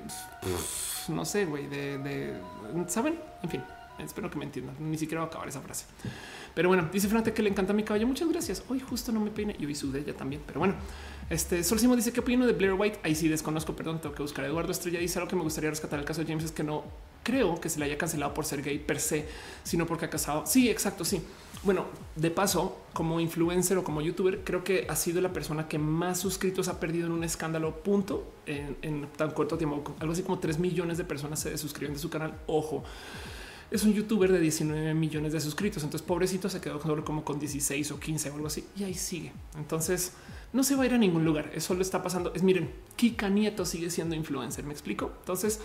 no 1.09 1.25
sé, 1.25 1.47
güey, 1.47 1.67
de, 1.68 2.35
saben, 2.89 3.18
en 3.43 3.51
fin. 3.51 3.62
Espero 3.99 4.31
que 4.31 4.39
me 4.39 4.44
entiendan. 4.44 4.77
Ni 4.78 4.97
siquiera 4.97 5.23
va 5.23 5.27
a 5.27 5.28
acabar 5.28 5.49
esa 5.49 5.60
frase. 5.60 5.85
Pero 6.59 6.70
bueno, 6.70 6.89
dice 6.93 7.07
Frante 7.07 7.33
que 7.33 7.41
le 7.41 7.51
encanta 7.51 7.73
mi 7.73 7.85
caballo. 7.85 8.09
Muchas 8.09 8.28
gracias. 8.28 8.65
Hoy 8.69 8.81
justo 8.81 9.12
no 9.12 9.20
me 9.20 9.31
peine 9.31 9.55
y 9.61 9.67
hoy 9.67 9.77
sudé 9.77 10.03
ya 10.03 10.12
también. 10.15 10.43
Pero 10.45 10.59
bueno, 10.59 10.75
este 11.31 11.62
Solcimo 11.62 11.95
dice 11.95 12.12
que 12.12 12.19
opino 12.19 12.49
de 12.49 12.53
Blair 12.53 12.73
White. 12.73 12.99
Ahí 13.05 13.15
sí 13.15 13.28
desconozco, 13.28 13.77
perdón, 13.77 14.01
tengo 14.01 14.12
que 14.12 14.23
buscar. 14.23 14.45
Eduardo 14.45 14.73
Estrella 14.73 14.99
dice 14.99 15.20
algo 15.20 15.31
que 15.31 15.37
me 15.37 15.43
gustaría 15.43 15.70
rescatar 15.70 16.01
el 16.01 16.05
caso 16.05 16.20
de 16.20 16.27
James 16.27 16.43
es 16.43 16.51
que 16.51 16.65
no 16.65 16.83
creo 17.23 17.61
que 17.61 17.69
se 17.69 17.78
le 17.78 17.85
haya 17.85 17.97
cancelado 17.97 18.35
por 18.35 18.45
ser 18.45 18.62
gay 18.62 18.81
per 18.81 18.99
se, 18.99 19.28
sino 19.62 19.87
porque 19.87 20.07
ha 20.07 20.11
casado. 20.11 20.47
Sí, 20.47 20.69
exacto. 20.69 21.05
Sí. 21.05 21.23
Bueno, 21.62 21.85
de 22.17 22.33
paso, 22.33 22.81
como 22.93 23.20
influencer 23.20 23.78
o 23.78 23.85
como 23.85 24.01
youtuber, 24.01 24.43
creo 24.43 24.65
que 24.65 24.85
ha 24.89 24.97
sido 24.97 25.20
la 25.20 25.33
persona 25.33 25.69
que 25.69 25.78
más 25.78 26.19
suscritos 26.19 26.67
ha 26.67 26.81
perdido 26.81 27.07
en 27.07 27.12
un 27.12 27.23
escándalo 27.23 27.85
punto 27.85 28.33
en, 28.47 28.77
en 28.83 29.07
tan 29.17 29.31
corto 29.31 29.59
tiempo. 29.59 29.95
Algo 30.01 30.12
así 30.12 30.25
como 30.25 30.41
3 30.41 30.59
millones 30.59 30.99
de 30.99 31.05
personas 31.05 31.39
se 31.39 31.57
suscriben 31.57 31.95
de 31.95 32.01
su 32.01 32.11
canal. 32.11 32.35
Ojo 32.49 32.83
es 33.71 33.83
un 33.85 33.93
youtuber 33.93 34.33
de 34.33 34.41
19 34.41 34.95
millones 34.95 35.33
de 35.33 35.41
suscritos. 35.41 35.83
Entonces, 35.83 36.07
pobrecito 36.07 36.49
se 36.49 36.61
quedó 36.61 36.81
como 37.05 37.25
con 37.25 37.39
16 37.39 37.93
o 37.93 38.01
15 38.01 38.31
o 38.31 38.35
algo 38.35 38.47
así 38.47 38.65
y 38.77 38.85
ahí 38.85 38.95
sigue. 38.95 39.33
Entonces, 39.57 40.13
no 40.53 40.65
se 40.65 40.75
va 40.75 40.85
a 40.85 40.87
ir 40.87 40.95
a 40.95 40.99
ningún 40.99 41.25
lugar. 41.25 41.51
Eso 41.55 41.75
lo 41.75 41.83
está 41.83 42.03
pasando. 42.03 42.33
Es 42.35 42.43
miren, 42.43 42.71
Kika 42.97 43.29
Nieto 43.29 43.65
sigue 43.65 43.91
siendo 43.91 44.15
influencer. 44.15 44.65
Me 44.65 44.73
explico. 44.73 45.13
Entonces, 45.21 45.61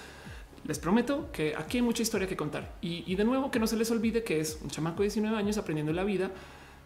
les 0.65 0.79
prometo 0.79 1.31
que 1.31 1.55
aquí 1.55 1.77
hay 1.77 1.83
mucha 1.83 2.01
historia 2.01 2.27
que 2.27 2.37
contar 2.37 2.75
y, 2.81 3.15
de 3.15 3.25
nuevo 3.25 3.51
que 3.51 3.59
no 3.59 3.67
se 3.67 3.75
les 3.75 3.91
olvide 3.91 4.23
que 4.23 4.39
es 4.39 4.59
un 4.61 4.69
chamaco 4.69 4.99
de 4.99 5.09
19 5.09 5.35
años 5.35 5.57
aprendiendo 5.57 5.91
la 5.91 6.05
vida 6.05 6.31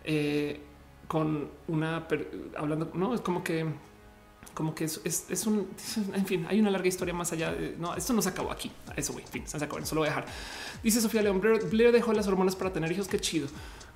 eh, 0.04 0.60
con 1.08 1.50
una 1.68 2.08
hablando. 2.56 2.92
No 2.94 3.14
es 3.14 3.22
como 3.22 3.44
que 3.44 3.66
como 4.58 4.74
que 4.74 4.86
es, 4.86 5.02
es, 5.06 5.46
un, 5.46 5.68
en 6.16 6.26
fin, 6.26 6.48
hay 6.50 6.60
una 6.60 6.72
larga 6.72 6.88
historia 6.88 7.14
más 7.14 7.32
allá. 7.32 7.52
De, 7.52 7.76
no, 7.78 7.96
esto 7.96 8.14
no 8.14 8.24
se 8.24 8.30
acabó 8.30 8.52
aquí. 8.52 8.72
Eso, 8.96 9.14
güey, 9.14 9.24
en 9.24 9.32
fin, 9.32 9.44
se. 9.46 9.56
Eso 9.56 9.94
lo 9.94 10.02
voy 10.02 10.08
a 10.08 10.10
dejar. 10.10 10.26
Dice 10.84 11.02
Sofía 11.02 11.22
León, 11.22 11.42
Blair 11.42 11.92
dejó 11.92 12.14
las 12.14 12.28
hormonas 12.28 12.56
para 12.56 12.72
tener 12.72 12.92
hijos. 12.92 13.08
Qué 13.08 13.20
chido. 13.20 13.48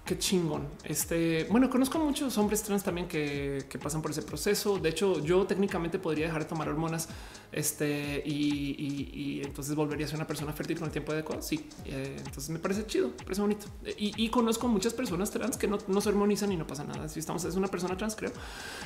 Qué 0.06 0.18
chingón. 0.18 0.68
Este, 0.84 1.46
bueno, 1.52 1.70
conozco 1.70 2.00
muchos 2.00 2.36
hombres 2.40 2.64
trans 2.64 2.84
también 2.84 3.08
que, 3.08 3.64
pasan 3.82 4.02
por 4.02 4.10
ese 4.10 4.24
proceso. 4.24 4.80
De 4.80 4.90
hecho, 4.90 5.24
yo 5.24 5.46
técnicamente 5.46 6.00
podría 6.00 6.26
dejar 6.26 6.42
de 6.42 6.50
tomar 6.50 6.68
hormonas 6.68 7.08
este, 7.52 8.24
y, 8.26 9.42
entonces 9.46 9.76
volvería 9.76 10.08
a 10.08 10.10
ser 10.10 10.18
una 10.18 10.26
persona 10.26 10.54
fértil 10.54 10.80
con 10.80 10.88
el 10.88 10.92
tiempo 10.92 11.12
adecuado. 11.12 11.44
Sí, 11.44 11.68
eh, 11.86 12.16
entonces 12.18 12.50
me 12.50 12.58
parece 12.58 12.86
chido, 12.88 13.10
me 13.10 13.24
parece 13.24 13.42
bonito. 13.42 13.68
Y, 13.98 14.28
conozco 14.30 14.68
muchas 14.68 14.94
personas 14.94 15.30
trans 15.30 15.56
que 15.56 15.68
no, 15.68 15.80
se 15.80 16.10
hormonizan 16.10 16.52
y 16.52 16.58
no 16.58 16.66
pasa 16.66 16.84
nada. 16.84 17.08
Si 17.08 17.20
estamos, 17.20 17.46
es 17.46 17.56
una 17.56 17.68
persona 17.68 17.96
trans, 17.96 18.16
creo. 18.16 18.32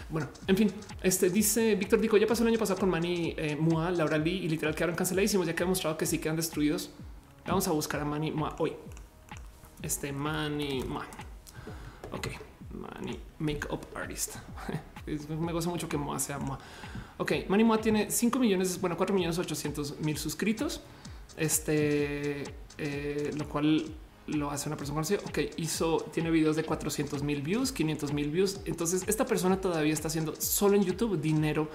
Bueno, 0.09 0.27
en 0.47 0.57
fin, 0.57 0.71
este 1.01 1.29
dice 1.29 1.75
Víctor 1.75 2.01
Dico, 2.01 2.17
ya 2.17 2.27
pasó 2.27 2.43
el 2.43 2.49
año 2.49 2.59
pasado 2.59 2.77
con 2.77 2.89
Manny 2.89 3.35
eh, 3.37 3.55
Mua, 3.55 3.89
Laura 3.89 4.17
Lee 4.17 4.43
y 4.43 4.49
literal 4.49 4.75
quedaron 4.75 4.95
canceladísimos, 4.95 5.47
ya 5.47 5.55
que 5.55 5.63
ha 5.63 5.65
demostrado 5.65 5.97
que 5.97 6.05
sí 6.05 6.19
quedan 6.19 6.35
destruidos. 6.35 6.91
Vamos 7.47 7.67
a 7.67 7.71
buscar 7.71 8.01
a 8.01 8.05
Manny 8.05 8.31
Mua 8.31 8.55
hoy. 8.57 8.73
Este 9.81 10.11
Manny 10.11 10.83
Ma. 10.83 11.05
Ok, 12.11 12.27
Manny 12.71 13.19
Makeup 13.37 13.85
Artist. 13.95 14.37
Me 15.05 15.53
gozo 15.53 15.69
mucho 15.69 15.87
que 15.87 15.95
Moa 15.95 16.17
sea 16.17 16.39
Moa. 16.39 16.57
Ok, 17.17 17.47
Manny 17.47 17.63
Moa 17.63 17.79
tiene 17.79 18.09
5 18.09 18.39
millones, 18.39 18.81
bueno, 18.81 18.97
4 18.97 19.15
millones 19.15 19.37
800 19.37 19.99
mil 19.99 20.17
suscritos. 20.17 20.81
Este, 21.37 22.45
eh, 22.79 23.31
lo 23.37 23.47
cual 23.47 23.85
lo 24.25 24.49
hace 24.49 24.67
una 24.67 24.75
persona 24.75 24.95
conocida. 24.95 25.19
Ok, 25.27 25.39
hizo, 25.57 25.97
tiene 26.11 26.31
videos 26.31 26.55
de 26.55 26.63
400 26.63 27.21
mil 27.21 27.43
views, 27.43 27.71
500 27.71 28.11
mil 28.11 28.31
views. 28.31 28.59
Entonces, 28.65 29.03
esta 29.05 29.27
persona 29.27 29.61
todavía 29.61 29.93
está 29.93 30.07
haciendo 30.07 30.33
solo 30.41 30.75
en 30.75 30.83
YouTube 30.83 31.21
dinero 31.21 31.69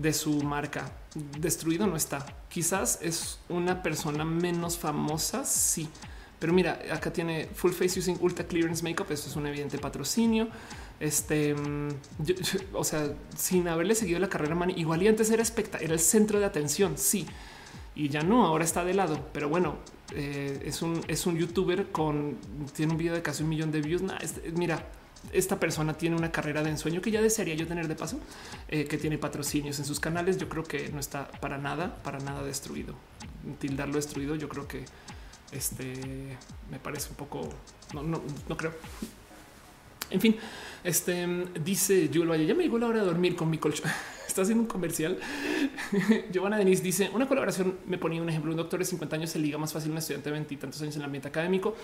de 0.00 0.12
su 0.12 0.42
marca. 0.42 0.92
Destruido 1.38 1.86
no 1.86 1.96
está. 1.96 2.24
Quizás 2.48 2.98
es 3.02 3.40
una 3.48 3.82
persona 3.82 4.24
menos 4.24 4.78
famosa. 4.78 5.44
Sí 5.44 5.88
pero 6.38 6.52
mira, 6.52 6.80
acá 6.92 7.12
tiene 7.12 7.48
full 7.52 7.72
face 7.72 7.98
using 7.98 8.16
ultra 8.20 8.46
clearance 8.46 8.82
makeup. 8.82 9.10
Esto 9.10 9.28
es 9.28 9.36
un 9.36 9.46
evidente 9.46 9.78
patrocinio. 9.78 10.48
Este, 11.00 11.54
mm, 11.54 11.88
o 12.74 12.84
sea, 12.84 13.12
sin 13.36 13.66
haberle 13.68 13.94
seguido 13.94 14.20
la 14.20 14.28
carrera, 14.28 14.54
man, 14.54 14.70
igual 14.70 15.06
antes 15.06 15.30
era 15.30 15.42
espectacular, 15.42 15.84
era 15.84 15.94
el 15.94 16.00
centro 16.00 16.38
de 16.38 16.46
atención. 16.46 16.96
Sí, 16.96 17.26
y 17.94 18.08
ya 18.08 18.22
no, 18.22 18.46
ahora 18.46 18.64
está 18.64 18.84
de 18.84 18.94
lado. 18.94 19.26
Pero 19.32 19.48
bueno, 19.48 19.76
eh, 20.14 20.62
es 20.64 20.82
un, 20.82 21.00
es 21.08 21.26
un 21.26 21.36
youtuber 21.36 21.90
con 21.90 22.36
tiene 22.74 22.92
un 22.92 22.98
video 22.98 23.14
de 23.14 23.22
casi 23.22 23.42
un 23.42 23.48
millón 23.48 23.72
de 23.72 23.80
views. 23.80 24.02
mira, 24.54 24.86
esta 25.32 25.60
persona 25.60 25.94
tiene 25.94 26.16
una 26.16 26.32
carrera 26.32 26.62
de 26.62 26.70
ensueño 26.70 27.00
que 27.00 27.10
ya 27.10 27.20
desearía 27.20 27.54
yo 27.54 27.66
tener 27.66 27.88
de 27.88 27.94
paso, 27.94 28.18
eh, 28.68 28.86
que 28.86 28.98
tiene 28.98 29.18
patrocinios 29.18 29.78
en 29.78 29.84
sus 29.84 30.00
canales. 30.00 30.38
Yo 30.38 30.48
creo 30.48 30.64
que 30.64 30.88
no 30.90 31.00
está 31.00 31.30
para 31.40 31.58
nada, 31.58 31.96
para 32.02 32.18
nada 32.18 32.42
destruido. 32.42 32.94
Tildarlo 33.58 33.96
destruido, 33.96 34.34
yo 34.36 34.48
creo 34.48 34.66
que 34.66 34.84
este 35.52 36.36
me 36.70 36.78
parece 36.78 37.10
un 37.10 37.16
poco, 37.16 37.48
no, 37.94 38.02
no, 38.02 38.22
no 38.48 38.56
creo. 38.56 38.72
En 40.10 40.20
fin, 40.20 40.36
este 40.84 41.26
dice 41.62 42.08
Julio 42.12 42.34
ya 42.36 42.54
me 42.54 42.62
llegó 42.62 42.78
la 42.78 42.86
hora 42.86 43.00
de 43.00 43.06
dormir 43.06 43.36
con 43.36 43.50
mi 43.50 43.58
colchón. 43.58 43.90
Está 44.26 44.42
haciendo 44.42 44.62
un 44.62 44.68
comercial. 44.68 45.18
Giovanna 46.32 46.56
Denise 46.58 46.82
dice 46.82 47.10
una 47.12 47.26
colaboración. 47.26 47.78
Me 47.86 47.98
ponía 47.98 48.22
un 48.22 48.28
ejemplo. 48.28 48.50
Un 48.50 48.56
doctor 48.56 48.78
de 48.78 48.84
50 48.84 49.16
años 49.16 49.30
se 49.30 49.38
liga 49.38 49.58
más 49.58 49.72
fácil 49.72 49.90
a 49.90 49.92
un 49.92 49.98
estudiante 49.98 50.28
de 50.28 50.32
20 50.32 50.54
y 50.54 50.56
tantos 50.56 50.80
años 50.82 50.94
en 50.94 51.02
el 51.02 51.06
ambiente 51.06 51.28
académico 51.28 51.74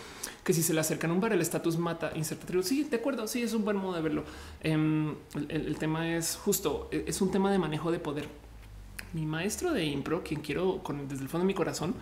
que 0.45 0.53
si 0.53 0.63
se 0.63 0.73
le 0.73 0.81
acercan 0.81 1.11
a 1.11 1.15
un 1.15 1.21
bar, 1.21 1.33
el 1.33 1.41
estatus 1.41 1.79
mata, 1.79 2.13
inserta 2.15 2.47
tribu. 2.47 2.63
Sí, 2.63 2.85
de 2.85 2.97
acuerdo. 2.97 3.27
Sí, 3.27 3.43
es 3.43 3.55
un 3.55 3.65
buen 3.65 3.77
modo 3.77 3.97
de 3.97 4.03
verlo. 4.03 4.25
Em, 4.63 5.15
el, 5.49 5.77
tema 5.79 6.15
es 6.17 6.37
justo, 6.37 6.89
e, 6.93 7.05
es 7.09 7.21
un 7.21 7.31
tema 7.31 7.51
de 7.51 7.59
manejo 7.59 7.91
de 7.91 7.99
poder. 7.99 8.29
Mi 9.15 9.27
maestro 9.27 9.73
de 9.73 9.85
impro, 9.85 10.23
quien 10.23 10.41
quiero 10.41 10.83
con 10.83 11.09
desde 11.09 11.23
el 11.23 11.29
fondo 11.29 11.45
de 11.45 11.49
mi 11.49 11.55
corazón, 11.55 11.95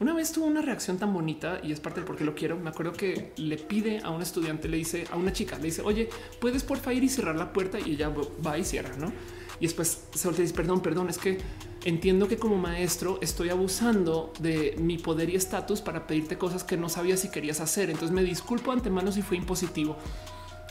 Una 0.00 0.14
vez 0.14 0.32
tuvo 0.32 0.46
una 0.46 0.62
reacción 0.62 0.96
tan 0.96 1.12
bonita 1.12 1.60
y 1.62 1.72
es 1.72 1.80
parte 1.80 2.00
de 2.00 2.06
por 2.06 2.16
qué 2.16 2.24
lo 2.24 2.34
quiero. 2.34 2.56
Me 2.56 2.70
acuerdo 2.70 2.94
que 2.94 3.34
le 3.36 3.58
pide 3.58 4.00
a 4.02 4.08
un 4.08 4.22
estudiante, 4.22 4.66
le 4.66 4.78
dice 4.78 5.06
a 5.10 5.16
una 5.16 5.30
chica, 5.30 5.58
le 5.58 5.64
dice, 5.64 5.82
oye, 5.82 6.08
puedes 6.40 6.62
por 6.62 6.78
favor 6.78 6.94
ir 6.94 7.04
y 7.04 7.10
cerrar 7.10 7.36
la 7.36 7.52
puerta 7.52 7.78
y 7.78 7.92
ella 7.92 8.10
va 8.44 8.56
y 8.56 8.64
cierra, 8.64 8.96
no? 8.96 9.12
Y 9.60 9.64
después 9.66 10.04
se 10.14 10.26
voltea 10.26 10.42
y 10.42 10.46
dice, 10.46 10.56
perdón, 10.56 10.80
perdón, 10.80 11.10
es 11.10 11.18
que 11.18 11.36
entiendo 11.84 12.28
que 12.28 12.38
como 12.38 12.56
maestro 12.56 13.18
estoy 13.20 13.50
abusando 13.50 14.32
de 14.40 14.74
mi 14.78 14.96
poder 14.96 15.28
y 15.28 15.36
estatus 15.36 15.82
para 15.82 16.06
pedirte 16.06 16.38
cosas 16.38 16.64
que 16.64 16.78
no 16.78 16.88
sabía 16.88 17.18
si 17.18 17.28
querías 17.28 17.60
hacer. 17.60 17.90
Entonces 17.90 18.12
me 18.12 18.22
disculpo 18.22 18.72
antemano 18.72 19.12
si 19.12 19.20
fue 19.20 19.36
impositivo. 19.36 19.98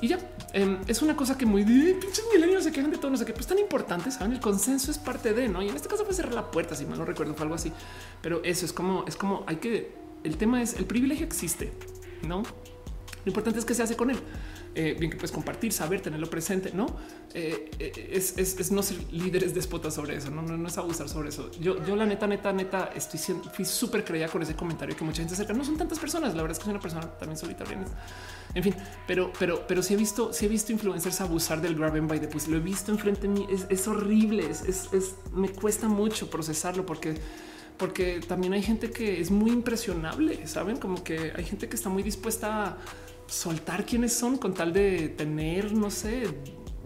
Y 0.01 0.07
ya 0.07 0.19
em, 0.53 0.79
es 0.87 1.01
una 1.01 1.15
cosa 1.15 1.37
que 1.37 1.45
muy 1.45 1.63
pinches 1.63 2.23
milenios 2.33 2.63
se 2.63 2.71
quejan 2.71 2.91
de 2.91 2.97
todo, 2.97 3.11
no 3.11 3.17
sé 3.17 3.25
qué, 3.25 3.33
pues 3.33 3.47
tan 3.47 3.59
importante. 3.59 4.11
Saben, 4.11 4.31
el 4.31 4.39
consenso 4.39 4.91
es 4.91 4.97
parte 4.97 5.33
de 5.33 5.47
no. 5.47 5.61
Y 5.61 5.69
en 5.69 5.75
este 5.75 5.87
caso 5.87 6.05
fue 6.05 6.13
cerrar 6.13 6.33
la 6.33 6.51
puerta, 6.51 6.75
si 6.75 6.85
mal 6.85 6.97
no 6.97 7.05
recuerdo, 7.05 7.33
fue 7.33 7.43
algo 7.43 7.55
así. 7.55 7.71
Pero 8.21 8.41
eso 8.43 8.65
es 8.65 8.73
como, 8.73 9.05
es 9.07 9.15
como 9.15 9.43
hay 9.47 9.57
que 9.57 9.91
el 10.23 10.37
tema 10.37 10.61
es 10.61 10.73
el 10.75 10.85
privilegio 10.85 11.25
existe, 11.25 11.71
no? 12.27 12.43
Lo 13.25 13.29
importante 13.29 13.59
es 13.59 13.65
que 13.65 13.73
se 13.73 13.83
hace 13.83 13.95
con 13.95 14.09
él. 14.09 14.17
Eh, 14.75 14.95
bien 14.97 15.09
que 15.09 15.17
puedes 15.17 15.31
compartir, 15.31 15.73
saber, 15.73 15.99
tenerlo 15.99 16.29
presente, 16.29 16.71
no 16.71 16.85
eh, 17.33 17.71
eh, 17.79 18.11
es, 18.13 18.71
no 18.71 18.83
ser 18.83 18.97
líderes 19.11 19.55
despotas 19.55 19.95
sobre 19.95 20.15
eso, 20.15 20.29
no, 20.29 20.43
no, 20.43 20.67
es 20.67 20.77
abusar 20.77 21.09
sobre 21.09 21.29
eso. 21.29 21.49
Yo, 21.59 21.83
yo 21.85 21.95
la 21.95 22.05
neta, 22.05 22.27
neta, 22.27 22.53
neta, 22.53 22.91
estoy 22.95 23.19
siendo, 23.19 23.51
súper 23.65 24.05
creída 24.05 24.27
con 24.27 24.43
ese 24.43 24.55
comentario 24.55 24.95
que 24.95 25.03
mucha 25.03 25.17
gente 25.17 25.33
acerca. 25.33 25.53
No 25.53 25.65
son 25.65 25.75
tantas 25.75 25.97
personas. 25.97 26.35
La 26.35 26.43
verdad 26.43 26.51
es 26.51 26.59
que 26.59 26.65
soy 26.65 26.71
una 26.71 26.81
persona 26.81 27.09
también 27.17 27.37
solitaria. 27.37 27.79
En 28.55 28.63
fin, 28.63 28.75
pero, 29.05 29.31
pero, 29.37 29.67
pero 29.67 29.83
si 29.83 29.93
he 29.93 29.97
visto, 29.97 30.33
si 30.33 30.45
he 30.45 30.49
visto 30.49 30.71
influencers 30.71 31.21
abusar 31.21 31.61
del 31.61 31.75
grab 31.75 31.95
and 31.95 32.09
by 32.09 32.19
the 32.19 32.27
pussy, 32.27 32.49
lo 32.49 32.57
he 32.57 32.61
visto 32.61 32.91
enfrente 32.91 33.21
de 33.21 33.27
mí. 33.27 33.47
Es, 33.69 33.87
horrible. 33.87 34.49
Es, 34.49 34.63
es, 34.63 35.15
me 35.31 35.49
cuesta 35.49 35.87
mucho 35.87 36.29
procesarlo 36.29 36.85
porque 36.85 37.15
porque 37.79 38.19
también 38.19 38.51
hay 38.51 38.61
gente 38.61 38.91
que 38.91 39.21
es 39.21 39.31
muy 39.31 39.51
impresionable, 39.51 40.45
saben 40.47 40.75
como 40.77 41.01
que 41.01 41.31
hay 41.33 41.45
gente 41.45 41.69
que 41.69 41.77
está 41.77 41.87
muy 41.87 42.03
dispuesta 42.03 42.65
a 42.65 42.77
soltar 43.25 43.85
quiénes 43.85 44.13
son 44.13 44.37
con 44.37 44.53
tal 44.53 44.73
de 44.73 45.07
tener, 45.07 45.71
no 45.71 45.89
sé, 45.89 46.27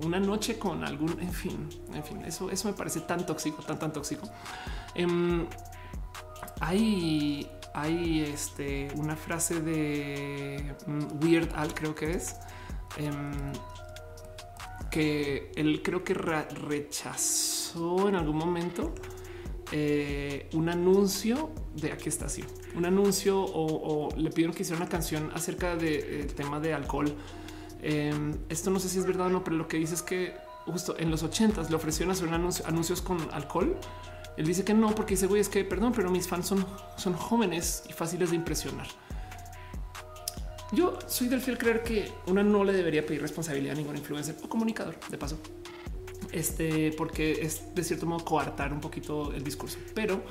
una 0.03 0.19
noche 0.19 0.59
con 0.59 0.83
algún, 0.83 1.19
en 1.19 1.33
fin, 1.33 1.67
en 1.93 2.03
fin, 2.03 2.23
eso, 2.25 2.51
eso 2.51 2.67
me 2.67 2.75
parece 2.75 3.01
tan 3.01 3.25
tóxico, 3.25 3.63
tan, 3.63 3.79
tan 3.79 3.91
tóxico. 3.91 4.29
Em, 4.93 5.47
hay, 6.59 7.49
hay 7.73 8.21
este, 8.21 8.87
una 8.95 9.15
frase 9.15 9.61
de 9.61 10.75
mm, 10.85 11.23
Weird 11.23 11.49
Al, 11.55 11.73
creo 11.73 11.95
que 11.95 12.11
es, 12.11 12.35
em, 12.97 13.31
que 14.91 15.51
él 15.55 15.81
creo 15.83 16.03
que 16.03 16.13
rechazó 16.13 18.07
en 18.07 18.15
algún 18.15 18.37
momento 18.37 18.93
eh, 19.71 20.49
un 20.53 20.69
anuncio 20.69 21.51
de 21.75 21.91
aquí 21.91 22.09
está 22.09 22.25
así, 22.27 22.43
un 22.75 22.85
anuncio 22.85 23.41
o, 23.41 24.09
le 24.15 24.29
pidieron 24.29 24.53
que 24.55 24.61
hiciera 24.61 24.79
una 24.79 24.89
canción 24.89 25.31
acerca 25.33 25.75
del 25.75 26.33
tema 26.35 26.59
de 26.59 26.73
alcohol. 26.73 27.11
Em, 27.81 28.37
esto 28.49 28.69
no 28.69 28.79
sé 28.79 28.87
si 28.87 28.99
es 28.99 29.05
verdad 29.05 29.27
o 29.27 29.29
no, 29.29 29.43
pero 29.43 29.57
lo 29.57 29.67
que 29.67 29.77
dice 29.77 29.95
es 29.95 30.03
que 30.03 30.35
justo 30.65 30.95
en 30.97 31.09
los 31.09 31.23
ochentas 31.23 31.69
le 31.69 31.75
ofrecieron 31.75 32.11
hacer 32.11 32.27
un 32.27 32.35
anuncio, 32.35 32.65
anuncios 32.67 33.01
con 33.01 33.17
alcohol. 33.31 33.75
Él 34.37 34.45
dice 34.45 34.63
que 34.63 34.73
no, 34.73 34.93
porque 34.95 35.13
dice, 35.13 35.27
güey, 35.27 35.41
es 35.41 35.49
que 35.49 35.63
perdón, 35.63 35.93
pero 35.95 36.09
mis 36.09 36.27
fans 36.27 36.47
son, 36.47 36.65
son 36.97 37.13
jóvenes 37.13 37.83
y 37.89 37.93
fáciles 37.93 38.31
de 38.31 38.35
impresionar. 38.35 38.87
Yo 40.71 40.97
soy 41.07 41.27
del 41.27 41.39
fiel 41.39 41.57
creer 41.57 41.83
que 41.83 42.11
una 42.25 42.43
no 42.43 42.63
le 42.63 42.73
debería 42.73 43.05
pedir 43.05 43.21
responsabilidad 43.21 43.73
a 43.73 43.77
ningún 43.77 43.95
influencer 43.95 44.35
o 44.43 44.49
comunicador, 44.49 44.97
de 45.09 45.17
paso 45.17 45.37
este, 46.33 46.91
porque 46.97 47.43
es 47.43 47.73
de 47.73 47.83
cierto 47.83 48.05
modo 48.05 48.25
coartar 48.25 48.73
un 48.73 48.81
poquito 48.81 49.31
el 49.33 49.43
discurso. 49.43 49.77
Pero 49.93 50.21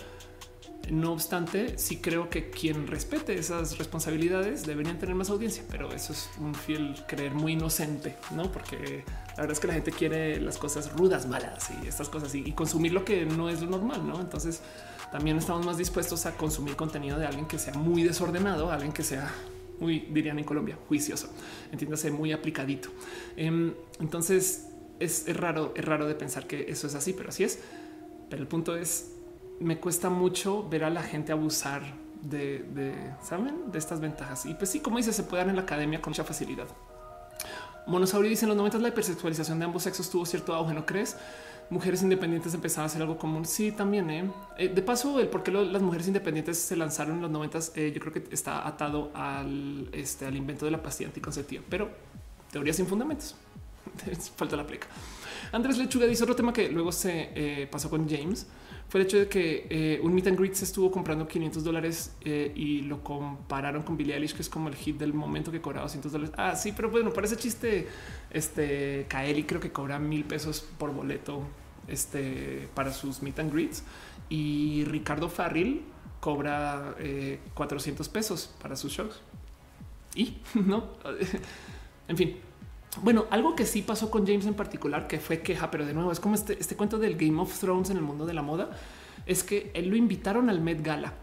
no 0.90 1.12
obstante, 1.12 1.78
sí 1.78 1.98
creo 1.98 2.28
que 2.28 2.50
quien 2.50 2.86
respete 2.86 3.34
esas 3.38 3.78
responsabilidades 3.78 4.66
deberían 4.66 4.98
tener 4.98 5.14
más 5.14 5.30
audiencia, 5.30 5.62
pero 5.70 5.92
eso 5.92 6.12
es 6.12 6.28
un 6.38 6.54
fiel 6.54 6.96
creer 7.06 7.34
muy 7.34 7.52
inocente, 7.52 8.16
no? 8.32 8.50
Porque 8.50 9.04
la 9.36 9.42
verdad 9.42 9.52
es 9.52 9.60
que 9.60 9.66
la 9.66 9.74
gente 9.74 9.92
quiere 9.92 10.40
las 10.40 10.58
cosas 10.58 10.92
rudas, 10.92 11.26
malas 11.26 11.70
y 11.82 11.86
estas 11.86 12.08
cosas 12.08 12.34
y, 12.34 12.52
consumir 12.52 12.92
lo 12.92 13.04
que 13.04 13.24
no 13.24 13.48
es 13.48 13.62
lo 13.62 13.70
normal, 13.70 14.06
no? 14.06 14.20
Entonces 14.20 14.60
también 15.10 15.38
estamos 15.38 15.64
más 15.64 15.78
dispuestos 15.78 16.26
a 16.26 16.32
consumir 16.36 16.76
contenido 16.76 17.18
de 17.18 17.26
alguien 17.26 17.46
que 17.46 17.58
sea 17.58 17.74
muy 17.74 18.02
desordenado, 18.02 18.70
alguien 18.70 18.92
que 18.92 19.02
sea 19.02 19.32
muy, 19.80 20.00
dirían 20.00 20.38
en 20.38 20.44
Colombia, 20.44 20.78
juicioso, 20.88 21.28
entiéndase, 21.72 22.10
muy 22.10 22.32
aplicadito. 22.32 22.90
Em, 23.36 23.74
entonces, 24.00 24.68
es, 25.00 25.36
raro, 25.36 25.72
es 25.76 25.84
raro 25.84 26.06
de 26.06 26.14
pensar 26.14 26.46
que 26.46 26.66
eso 26.68 26.86
es 26.86 26.94
así, 26.94 27.12
pero 27.12 27.30
así 27.30 27.44
es. 27.44 27.58
Pero 28.30 28.42
el 28.42 28.48
punto 28.48 28.76
es, 28.76 29.12
me 29.60 29.78
cuesta 29.78 30.08
mucho 30.08 30.68
ver 30.68 30.84
a 30.84 30.90
la 30.90 31.02
gente 31.02 31.32
abusar 31.32 31.82
de, 32.22 32.64
saben, 33.22 33.72
de 33.72 33.78
estas 33.78 34.00
ventajas. 34.00 34.46
Y 34.46 34.54
pues 34.54 34.70
sí, 34.70 34.80
como 34.80 34.98
dice, 34.98 35.12
se 35.12 35.24
puede 35.24 35.42
dar 35.42 35.50
en 35.50 35.56
la 35.56 35.62
academia 35.62 36.00
con 36.00 36.12
mucha 36.12 36.24
facilidad. 36.24 36.68
Monosaurio 37.86 38.30
dice 38.30 38.44
en 38.44 38.50
los 38.50 38.56
90 38.56 38.78
la 38.78 38.88
hipersexualización 38.88 39.58
de 39.58 39.64
ambos 39.64 39.82
sexos 39.82 40.08
tuvo 40.10 40.24
cierto 40.26 40.54
auge, 40.54 40.74
¿no 40.74 40.86
crees? 40.86 41.16
Mujeres 41.70 42.02
independientes 42.02 42.52
empezaban 42.54 42.84
a 42.84 42.86
hacer 42.86 43.02
algo 43.02 43.16
común. 43.16 43.44
Sí, 43.44 43.72
también. 43.72 44.10
¿eh? 44.10 44.30
eh 44.58 44.68
de 44.68 44.82
paso, 44.82 45.18
el 45.20 45.28
por 45.28 45.42
qué 45.42 45.50
las 45.50 45.82
mujeres 45.82 46.06
independientes 46.06 46.58
se 46.58 46.76
lanzaron 46.76 47.16
en 47.16 47.22
los 47.22 47.30
90 47.30 47.58
eh, 47.76 47.92
yo 47.94 48.00
creo 48.00 48.12
que 48.12 48.24
está 48.30 48.66
atado 48.66 49.10
al, 49.14 49.88
este, 49.92 50.26
al 50.26 50.36
invento 50.36 50.64
de 50.64 50.70
la 50.70 50.82
pastilla 50.82 51.08
anticonceptiva, 51.08 51.62
pero 51.68 51.90
teorías 52.50 52.76
sin 52.76 52.86
fundamentos. 52.86 53.34
falta 54.36 54.56
la 54.56 54.66
pleca. 54.66 54.86
Andrés 55.52 55.78
Lechuga 55.78 56.06
dice 56.06 56.22
otro 56.22 56.36
tema 56.36 56.52
que 56.52 56.70
luego 56.70 56.92
se 56.92 57.30
eh, 57.34 57.66
pasó 57.70 57.90
con 57.90 58.08
James 58.08 58.46
fue 58.92 59.00
el 59.00 59.06
hecho 59.06 59.16
de 59.16 59.26
que 59.26 59.66
eh, 59.70 60.00
un 60.02 60.12
meet 60.12 60.26
and 60.26 60.38
greet 60.38 60.52
se 60.52 60.66
estuvo 60.66 60.90
comprando 60.90 61.26
500 61.26 61.64
dólares 61.64 62.14
eh, 62.26 62.52
y 62.54 62.82
lo 62.82 63.02
compararon 63.02 63.84
con 63.84 63.96
Billie 63.96 64.14
Eilish, 64.14 64.34
que 64.34 64.42
es 64.42 64.50
como 64.50 64.68
el 64.68 64.74
hit 64.74 64.98
del 64.98 65.14
momento 65.14 65.50
que 65.50 65.62
cobraba 65.62 65.84
200 65.84 66.12
dólares. 66.12 66.34
Ah, 66.36 66.54
sí, 66.56 66.74
pero 66.76 66.90
bueno, 66.90 67.10
parece 67.10 67.38
chiste. 67.38 67.88
Este 68.28 69.06
Kaeli 69.08 69.44
creo 69.44 69.62
que 69.62 69.72
cobra 69.72 69.98
mil 69.98 70.26
pesos 70.26 70.60
por 70.76 70.92
boleto 70.92 71.40
este, 71.88 72.68
para 72.74 72.92
sus 72.92 73.22
meet 73.22 73.38
and 73.38 73.50
greets 73.50 73.82
y 74.28 74.84
Ricardo 74.84 75.30
Farril 75.30 75.84
cobra 76.20 76.94
400 77.54 78.06
pesos 78.10 78.54
para 78.60 78.76
sus 78.76 78.92
shows. 78.92 79.22
Y 80.14 80.36
no, 80.54 80.98
en 82.08 82.16
fin, 82.18 82.36
bueno, 83.00 83.26
algo 83.30 83.56
que 83.56 83.64
sí 83.64 83.82
pasó 83.82 84.10
con 84.10 84.26
James 84.26 84.44
en 84.46 84.54
particular, 84.54 85.06
que 85.06 85.18
fue 85.18 85.40
queja, 85.40 85.70
pero 85.70 85.86
de 85.86 85.94
nuevo 85.94 86.12
es 86.12 86.20
como 86.20 86.34
este, 86.34 86.58
este 86.60 86.76
cuento 86.76 86.98
del 86.98 87.16
Game 87.16 87.40
of 87.40 87.58
Thrones 87.58 87.90
en 87.90 87.96
el 87.96 88.02
mundo 88.02 88.26
de 88.26 88.34
la 88.34 88.42
moda, 88.42 88.70
es 89.24 89.42
que 89.42 89.70
él 89.74 89.88
lo 89.88 89.96
invitaron 89.96 90.50
al 90.50 90.60
Met 90.60 90.82
Gala. 90.82 91.14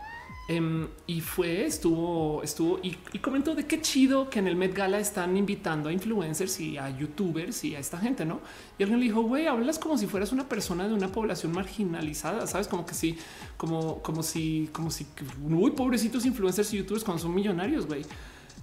Em, 0.51 0.87
y 1.05 1.21
fue, 1.21 1.65
estuvo, 1.65 2.41
estuvo 2.41 2.79
y, 2.81 2.95
comentó 3.19 3.53
de 3.53 3.67
qué 3.67 3.81
chido 3.81 4.31
que 4.31 4.39
en 4.39 4.47
el 4.47 4.55
Met 4.55 4.73
Gala 4.73 4.99
están 4.99 5.37
invitando 5.37 5.89
a 5.89 5.93
influencers 5.93 6.59
y 6.59 6.75
a 6.75 6.89
youtubers 6.89 7.63
y 7.65 7.75
a 7.75 7.79
esta 7.79 7.99
gente, 7.99 8.25
¿no? 8.25 8.41
Y 8.79 8.81
alguien 8.81 8.99
le 8.99 9.05
dijo, 9.05 9.21
güey, 9.21 9.45
hablas 9.45 9.77
como 9.77 9.95
si 9.95 10.07
fueras 10.07 10.31
una 10.31 10.49
persona 10.49 10.87
de 10.87 10.95
una 10.95 11.09
población 11.09 11.51
marginalizada, 11.51 12.47
¿sabes? 12.47 12.67
Como 12.67 12.83
que 12.83 12.95
sí, 12.95 13.15
como, 13.57 14.01
como 14.01 14.23
si, 14.23 14.71
como 14.73 14.89
si, 14.89 15.05
muy 15.37 15.69
pobrecitos 15.69 16.25
influencers 16.25 16.73
y 16.73 16.77
youtubers 16.77 17.03
cuando 17.03 17.21
son 17.21 17.35
millonarios, 17.35 17.85
güey. 17.85 18.01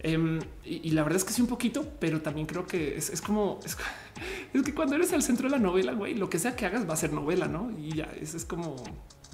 Em, 0.00 0.40
y, 0.64 0.90
la 0.90 1.02
verdad 1.02 1.16
es 1.16 1.24
que 1.24 1.32
sí 1.32 1.40
un 1.40 1.48
poquito, 1.48 1.86
pero 1.98 2.20
también 2.20 2.46
creo 2.46 2.66
que 2.66 2.96
es, 2.96 3.20
como 3.22 3.60
es, 3.64 4.62
que 4.62 4.74
cuando 4.74 4.94
eres 4.94 5.12
al 5.12 5.22
centro 5.22 5.48
de 5.48 5.56
la 5.56 5.58
novela, 5.58 5.92
güey, 5.92 6.14
lo 6.14 6.28
que 6.28 6.38
sea 6.38 6.54
que 6.54 6.66
hagas 6.66 6.88
va 6.88 6.94
a 6.94 6.96
ser 6.96 7.12
novela, 7.12 7.48
no? 7.48 7.70
Y 7.78 7.96
ya 7.96 8.04
es, 8.20 8.34
es 8.34 8.44
como 8.44 8.76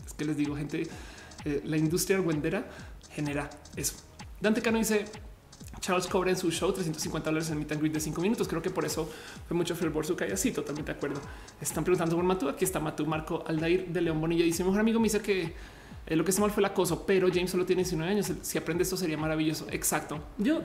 es 0.07 0.13
que 0.15 0.25
les 0.25 0.37
digo, 0.37 0.57
gente, 0.57 0.89
eh, 1.45 1.63
la 1.65 1.77
industria 1.77 2.17
argüendera 2.19 2.67
genera 3.11 3.51
eso. 3.77 3.95
Dante 4.41 4.63
Cano 4.63 4.79
dice 4.79 5.05
Charles 5.81 6.07
cobra 6.07 6.31
en 6.31 6.37
su 6.37 6.51
show 6.51 6.73
350 6.73 7.31
dólares 7.31 7.51
en 7.51 7.59
meet 7.59 7.73
and 7.73 7.81
greet 7.81 7.93
de 7.93 8.01
5 8.01 8.21
minutos. 8.21 8.47
Creo 8.47 8.63
que 8.63 8.71
por 8.71 8.85
eso 8.85 9.11
fue 9.49 9.57
mucho 9.57 9.75
fervor 9.75 10.07
su 10.07 10.15
calle. 10.15 10.37
Sí, 10.37 10.53
totalmente 10.53 10.93
de 10.93 10.97
acuerdo. 10.97 11.21
Están 11.61 11.83
preguntando 11.83 12.15
por 12.15 12.25
Matú. 12.25 12.49
Aquí 12.49 12.65
está 12.65 12.79
Matú 12.79 13.05
Marco 13.05 13.45
Aldair 13.47 13.89
de 13.89 14.01
León 14.01 14.21
Bonilla. 14.21 14.45
Dice: 14.45 14.63
Mejor 14.65 14.81
amigo 14.81 15.01
me 15.01 15.05
dice 15.05 15.21
que 15.21 15.55
eh, 16.13 16.17
lo 16.17 16.25
que 16.25 16.31
está 16.31 16.43
mal 16.43 16.51
fue 16.51 16.61
el 16.61 16.67
acoso, 16.67 17.07
pero 17.07 17.29
James 17.33 17.51
solo 17.51 17.65
tiene 17.65 17.83
19 17.83 18.11
años. 18.13 18.31
Si 18.43 18.59
aprende 18.59 18.85
esto 18.85 18.99
sería 18.99 19.17
maravilloso. 19.17 19.67
Exacto. 19.71 20.21
Yo 20.37 20.61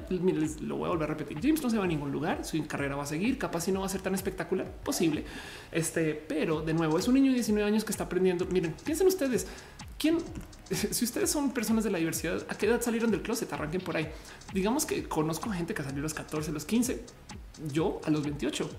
lo 0.61 0.75
voy 0.75 0.87
a 0.87 0.89
volver 0.89 1.09
a 1.09 1.13
repetir. 1.13 1.39
James 1.41 1.61
no 1.61 1.69
se 1.69 1.77
va 1.77 1.85
a 1.85 1.87
ningún 1.87 2.11
lugar. 2.11 2.43
Su 2.43 2.67
carrera 2.67 2.97
va 2.97 3.03
a 3.03 3.05
seguir. 3.05 3.37
Capaz 3.37 3.61
si 3.61 3.71
no 3.71 3.79
va 3.79 3.85
a 3.85 3.89
ser 3.89 4.01
tan 4.01 4.13
espectacular 4.13 4.69
posible. 4.83 5.23
Este, 5.71 6.13
pero 6.15 6.61
de 6.61 6.73
nuevo 6.73 6.99
es 6.99 7.07
un 7.07 7.13
niño 7.13 7.29
de 7.29 7.35
19 7.35 7.65
años 7.65 7.85
que 7.85 7.91
está 7.91 8.03
aprendiendo. 8.03 8.45
Miren, 8.47 8.75
piensen 8.83 9.07
ustedes 9.07 9.47
quién, 9.97 10.17
si 10.69 11.05
ustedes 11.05 11.29
son 11.31 11.53
personas 11.53 11.85
de 11.85 11.91
la 11.91 11.97
diversidad, 11.97 12.45
a 12.49 12.57
qué 12.57 12.65
edad 12.65 12.81
salieron 12.81 13.09
del 13.09 13.21
closet? 13.21 13.51
Arranquen 13.53 13.79
por 13.79 13.95
ahí. 13.95 14.09
Digamos 14.53 14.85
que 14.85 15.03
conozco 15.03 15.49
gente 15.51 15.73
que 15.73 15.81
salió 15.81 15.99
a 15.99 16.03
los 16.03 16.13
14, 16.13 16.51
los 16.51 16.65
15, 16.65 17.05
yo 17.71 18.01
a 18.03 18.09
los 18.09 18.21
28. 18.23 18.69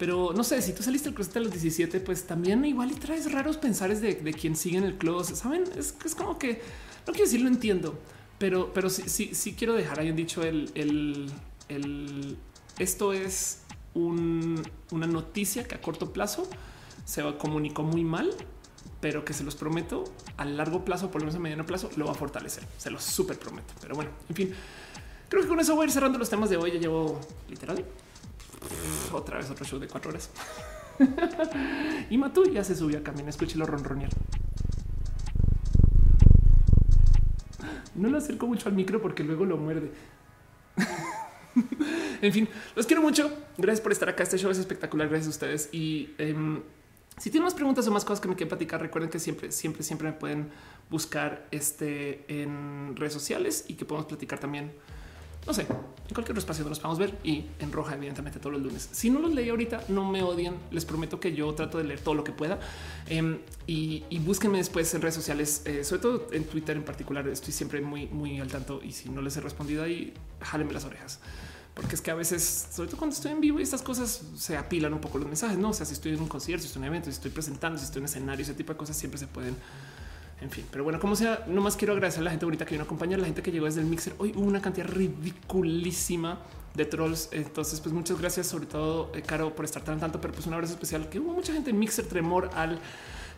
Pero 0.00 0.32
no 0.34 0.44
sé, 0.44 0.62
si 0.62 0.72
tú 0.72 0.82
saliste 0.82 1.10
del 1.10 1.14
closet 1.14 1.36
a 1.36 1.40
los 1.40 1.52
17, 1.52 2.00
pues 2.00 2.24
también 2.24 2.64
igual 2.64 2.90
y 2.90 2.94
traes 2.94 3.30
raros 3.30 3.58
pensares 3.58 4.00
de, 4.00 4.14
de 4.14 4.32
quien 4.32 4.56
sigue 4.56 4.78
en 4.78 4.84
el 4.84 4.96
closet. 4.96 5.36
Saben, 5.36 5.64
es, 5.76 5.94
es, 6.02 6.14
como 6.14 6.38
que 6.38 6.62
no 7.06 7.12
quiero 7.12 7.26
decir 7.26 7.42
lo 7.42 7.48
entiendo, 7.48 7.98
pero, 8.38 8.72
pero 8.72 8.88
sí, 8.88 9.02
sí, 9.10 9.34
sí 9.34 9.52
quiero 9.52 9.74
dejar 9.74 10.00
ahí 10.00 10.10
dicho 10.12 10.42
el, 10.42 10.70
el, 10.74 11.30
el 11.68 12.38
esto 12.78 13.12
es 13.12 13.60
un, 13.92 14.62
una 14.90 15.06
noticia 15.06 15.64
que 15.64 15.74
a 15.74 15.82
corto 15.82 16.14
plazo 16.14 16.48
se 17.04 17.22
comunicó 17.36 17.82
muy 17.82 18.02
mal 18.02 18.34
pero 19.02 19.22
que 19.22 19.34
se 19.34 19.44
los 19.44 19.54
prometo 19.54 20.04
a 20.38 20.46
largo 20.46 20.82
plazo, 20.82 21.10
por 21.10 21.20
lo 21.20 21.26
menos 21.26 21.36
a 21.36 21.40
mediano 21.40 21.66
plazo, 21.66 21.90
lo 21.96 22.06
va 22.06 22.12
a 22.12 22.14
fortalecer. 22.14 22.64
Se 22.76 22.90
los 22.90 23.02
súper 23.02 23.38
prometo. 23.38 23.72
Pero 23.80 23.94
bueno, 23.94 24.10
en 24.28 24.36
fin, 24.36 24.54
creo 25.30 25.42
que 25.42 25.48
con 25.48 25.58
eso 25.58 25.74
voy 25.74 25.84
a 25.84 25.86
ir 25.86 25.90
cerrando 25.90 26.18
los 26.18 26.28
temas 26.28 26.50
de 26.50 26.58
hoy. 26.58 26.72
Ya 26.72 26.78
llevo 26.78 27.18
literal 27.48 27.82
otra 29.12 29.38
vez 29.38 29.50
otro 29.50 29.64
show 29.64 29.78
de 29.78 29.88
cuatro 29.88 30.10
horas. 30.10 30.30
y 32.10 32.18
Matú 32.18 32.44
ya 32.44 32.64
se 32.64 32.74
subió 32.74 32.98
a 32.98 33.02
caminar. 33.02 33.30
Escúchelo 33.30 33.66
ronronear. 33.66 34.10
No 37.94 38.08
lo 38.08 38.18
acerco 38.18 38.46
mucho 38.46 38.68
al 38.68 38.74
micro 38.74 39.00
porque 39.00 39.24
luego 39.24 39.44
lo 39.44 39.56
muerde. 39.56 39.90
en 42.22 42.32
fin, 42.32 42.48
los 42.76 42.86
quiero 42.86 43.02
mucho. 43.02 43.30
Gracias 43.58 43.80
por 43.80 43.92
estar 43.92 44.08
acá. 44.08 44.22
Este 44.22 44.38
show 44.38 44.50
es 44.50 44.58
espectacular. 44.58 45.08
Gracias 45.08 45.26
a 45.26 45.30
ustedes. 45.30 45.68
Y 45.72 46.14
em, 46.18 46.62
si 47.18 47.30
tienen 47.30 47.44
más 47.44 47.54
preguntas 47.54 47.86
o 47.86 47.90
más 47.90 48.04
cosas 48.04 48.20
que 48.20 48.28
me 48.28 48.34
quieren 48.34 48.48
platicar, 48.48 48.80
recuerden 48.80 49.10
que 49.10 49.18
siempre, 49.18 49.52
siempre, 49.52 49.82
siempre 49.82 50.08
me 50.08 50.14
pueden 50.14 50.50
buscar 50.88 51.46
este 51.50 52.24
en 52.28 52.96
redes 52.96 53.12
sociales 53.12 53.64
y 53.68 53.74
que 53.74 53.84
podemos 53.84 54.06
platicar 54.06 54.38
también 54.38 54.72
no 55.46 55.54
sé, 55.54 55.66
en 56.10 56.14
cualquier 56.14 56.36
espacio 56.36 56.64
nos 56.64 56.80
podemos 56.80 56.98
ver 56.98 57.16
y 57.22 57.46
en 57.60 57.70
roja, 57.70 57.94
evidentemente, 57.94 58.40
todos 58.40 58.54
los 58.54 58.62
lunes. 58.62 58.88
Si 58.90 59.10
no 59.10 59.20
los 59.20 59.32
leí 59.32 59.48
ahorita, 59.48 59.84
no 59.88 60.10
me 60.10 60.22
odian. 60.22 60.56
Les 60.72 60.84
prometo 60.84 61.20
que 61.20 61.34
yo 61.34 61.54
trato 61.54 61.78
de 61.78 61.84
leer 61.84 62.00
todo 62.00 62.14
lo 62.14 62.24
que 62.24 62.32
pueda 62.32 62.58
em, 63.06 63.38
y, 63.66 64.18
búsquenme 64.18 64.58
después 64.58 64.92
en 64.94 65.02
redes 65.02 65.14
sociales, 65.14 65.62
eh, 65.66 65.84
sobre 65.84 66.02
todo 66.02 66.26
en 66.32 66.44
Twitter 66.44 66.76
en 66.76 66.82
particular. 66.82 67.28
Estoy 67.28 67.52
siempre 67.52 67.80
muy, 67.80 68.08
muy 68.08 68.40
al 68.40 68.48
tanto 68.48 68.80
y 68.82 68.92
si 68.92 69.08
no 69.08 69.22
les 69.22 69.36
he 69.36 69.40
respondido 69.40 69.84
ahí, 69.84 70.12
jálenme 70.40 70.72
las 70.72 70.84
orejas 70.84 71.20
porque 71.72 71.94
es 71.94 72.02
que 72.02 72.10
a 72.10 72.14
veces, 72.14 72.68
sobre 72.72 72.88
todo 72.88 72.98
cuando 72.98 73.14
estoy 73.14 73.32
en 73.32 73.40
vivo 73.40 73.58
estas 73.58 73.80
cosas 73.80 74.22
se 74.36 74.56
apilan 74.56 74.92
un 74.92 75.00
poco 75.00 75.18
los 75.18 75.26
mensajes. 75.26 75.56
No, 75.56 75.70
o 75.70 75.72
sea, 75.72 75.86
si 75.86 75.94
estoy 75.94 76.12
en 76.12 76.20
un 76.20 76.28
concierto, 76.28 76.62
si 76.62 76.66
estoy 76.66 76.80
en 76.80 76.88
un 76.88 76.94
evento, 76.94 77.06
si 77.06 77.14
estoy 77.14 77.30
presentando, 77.30 77.78
si 77.78 77.84
estoy 77.84 78.00
en 78.00 78.04
escenario, 78.06 78.42
ese 78.42 78.54
tipo 78.54 78.72
de 78.72 78.76
cosas 78.76 78.96
siempre 78.96 79.18
se 79.18 79.26
pueden 79.26 79.56
en 80.40 80.50
fin, 80.50 80.64
pero 80.70 80.84
bueno, 80.84 80.98
como 80.98 81.16
sea, 81.16 81.44
no 81.46 81.60
más 81.60 81.76
quiero 81.76 81.92
agradecer 81.92 82.20
a 82.20 82.24
la 82.24 82.30
gente 82.30 82.46
bonita 82.46 82.64
que 82.64 82.74
vino 82.74 82.84
a 82.84 83.18
la 83.18 83.26
gente 83.26 83.42
que 83.42 83.52
llegó 83.52 83.66
desde 83.66 83.80
el 83.80 83.86
mixer. 83.86 84.14
Hoy 84.18 84.32
hubo 84.34 84.46
una 84.46 84.62
cantidad 84.62 84.86
ridiculísima 84.86 86.38
de 86.74 86.84
trolls. 86.84 87.28
Entonces, 87.32 87.80
pues 87.80 87.92
muchas 87.92 88.18
gracias, 88.18 88.46
sobre 88.46 88.66
todo, 88.66 89.12
eh, 89.14 89.22
Caro, 89.22 89.54
por 89.54 89.64
estar 89.64 89.82
tan 89.82 90.00
tanto, 90.00 90.20
pero 90.20 90.32
pues 90.32 90.46
un 90.46 90.54
abrazo 90.54 90.72
especial 90.72 91.08
que 91.08 91.18
hubo 91.18 91.32
mucha 91.32 91.52
gente 91.52 91.70
en 91.70 91.78
mixer, 91.78 92.06
Tremor, 92.06 92.50
al 92.54 92.78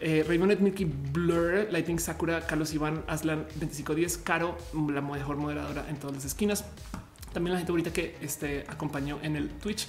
eh, 0.01 0.25
Raymond 0.27 1.13
Blur, 1.13 1.69
Lightning 1.71 1.99
Sakura, 1.99 2.47
Carlos 2.47 2.73
Iván, 2.75 3.05
Aslan 3.07 3.47
2510, 3.55 4.19
Caro, 4.19 4.57
la 4.73 5.01
mejor 5.01 5.37
moderadora 5.37 5.87
en 5.89 5.97
todas 5.97 6.17
las 6.17 6.25
esquinas. 6.25 6.65
También 7.33 7.55
la 7.55 7.59
gente 7.59 7.73
bonita 7.73 7.93
que 7.93 8.17
este, 8.21 8.65
acompañó 8.69 9.19
en 9.23 9.37
el 9.37 9.49
Twitch. 9.49 9.89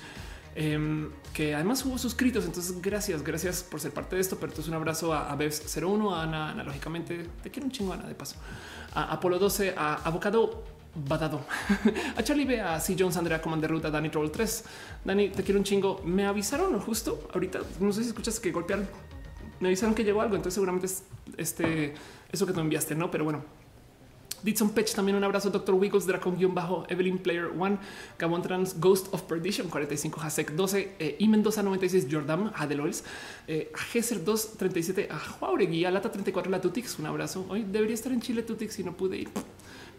Em, 0.55 1.09
que 1.33 1.55
además 1.55 1.83
hubo 1.85 1.97
suscritos. 1.97 2.45
Entonces, 2.45 2.81
gracias, 2.81 3.23
gracias 3.23 3.63
por 3.63 3.79
ser 3.79 3.91
parte 3.91 4.15
de 4.15 4.21
esto. 4.21 4.35
Pero 4.37 4.51
entonces 4.51 4.69
un 4.69 4.75
abrazo 4.75 5.13
a, 5.13 5.31
a 5.31 5.37
01, 5.37 6.15
a 6.15 6.23
Ana, 6.23 6.49
analógicamente. 6.49 7.27
Te 7.41 7.49
quiero 7.49 7.65
un 7.65 7.71
chingo, 7.71 7.93
Ana, 7.93 8.07
de 8.07 8.15
paso. 8.15 8.35
A 8.93 9.13
Apolo 9.13 9.39
12, 9.39 9.73
a 9.75 9.95
Avocado 9.95 10.63
Badado, 10.95 11.41
a 12.15 12.21
Charlie 12.21 12.45
B, 12.45 12.61
a 12.61 12.79
C. 12.79 12.95
Jones, 12.97 13.17
Andrea, 13.17 13.41
Commander 13.41 13.71
Ruta, 13.71 13.89
Dani 13.89 14.09
Troll 14.09 14.29
3. 14.29 14.63
Dani, 15.03 15.29
te 15.29 15.43
quiero 15.43 15.59
un 15.59 15.63
chingo. 15.63 16.01
Me 16.05 16.25
avisaron 16.25 16.79
justo 16.79 17.27
ahorita. 17.33 17.61
No 17.79 17.91
sé 17.91 18.03
si 18.03 18.09
escuchas 18.09 18.39
que 18.39 18.51
golpearon. 18.51 18.87
Me 19.59 19.69
avisaron 19.69 19.95
que 19.95 20.03
llegó 20.03 20.21
algo. 20.21 20.35
Entonces, 20.35 20.53
seguramente 20.53 20.85
es 20.85 21.03
este, 21.37 21.95
eso 22.31 22.45
que 22.45 22.53
tú 22.53 22.59
enviaste, 22.59 22.93
no? 22.93 23.09
Pero 23.09 23.23
bueno, 23.23 23.43
Ditson 24.43 24.69
Pech, 24.71 24.93
también 24.93 25.15
un 25.15 25.23
abrazo. 25.23 25.49
Doctor 25.49 25.75
Wiggles, 25.75 26.05
Dracon 26.05 26.37
bajo, 26.53 26.85
Evelyn 26.89 27.17
Player 27.17 27.51
One, 27.57 27.77
Gabon 28.19 28.41
Trans, 28.41 28.79
Ghost 28.79 29.07
of 29.11 29.23
Perdition 29.23 29.69
45, 29.69 30.21
Hasek 30.21 30.51
12, 30.51 30.95
eh, 30.99 31.15
y 31.19 31.27
Mendoza 31.27 31.63
96, 31.63 32.07
Jordan, 32.11 32.51
Adelols, 32.55 33.03
eh, 33.47 33.71
Gesser 33.91 34.23
237, 34.23 35.07
a 35.09 35.17
Juauregui, 35.17 35.85
Lata 35.91 36.11
34, 36.11 36.51
la 36.51 36.59
Tutix. 36.59 36.99
Un 36.99 37.05
abrazo. 37.05 37.45
Hoy 37.49 37.63
debería 37.63 37.95
estar 37.95 38.11
en 38.11 38.21
Chile 38.21 38.43
Tutix 38.43 38.77
y 38.79 38.83
no 38.83 38.93
pude 38.93 39.17
ir. 39.17 39.29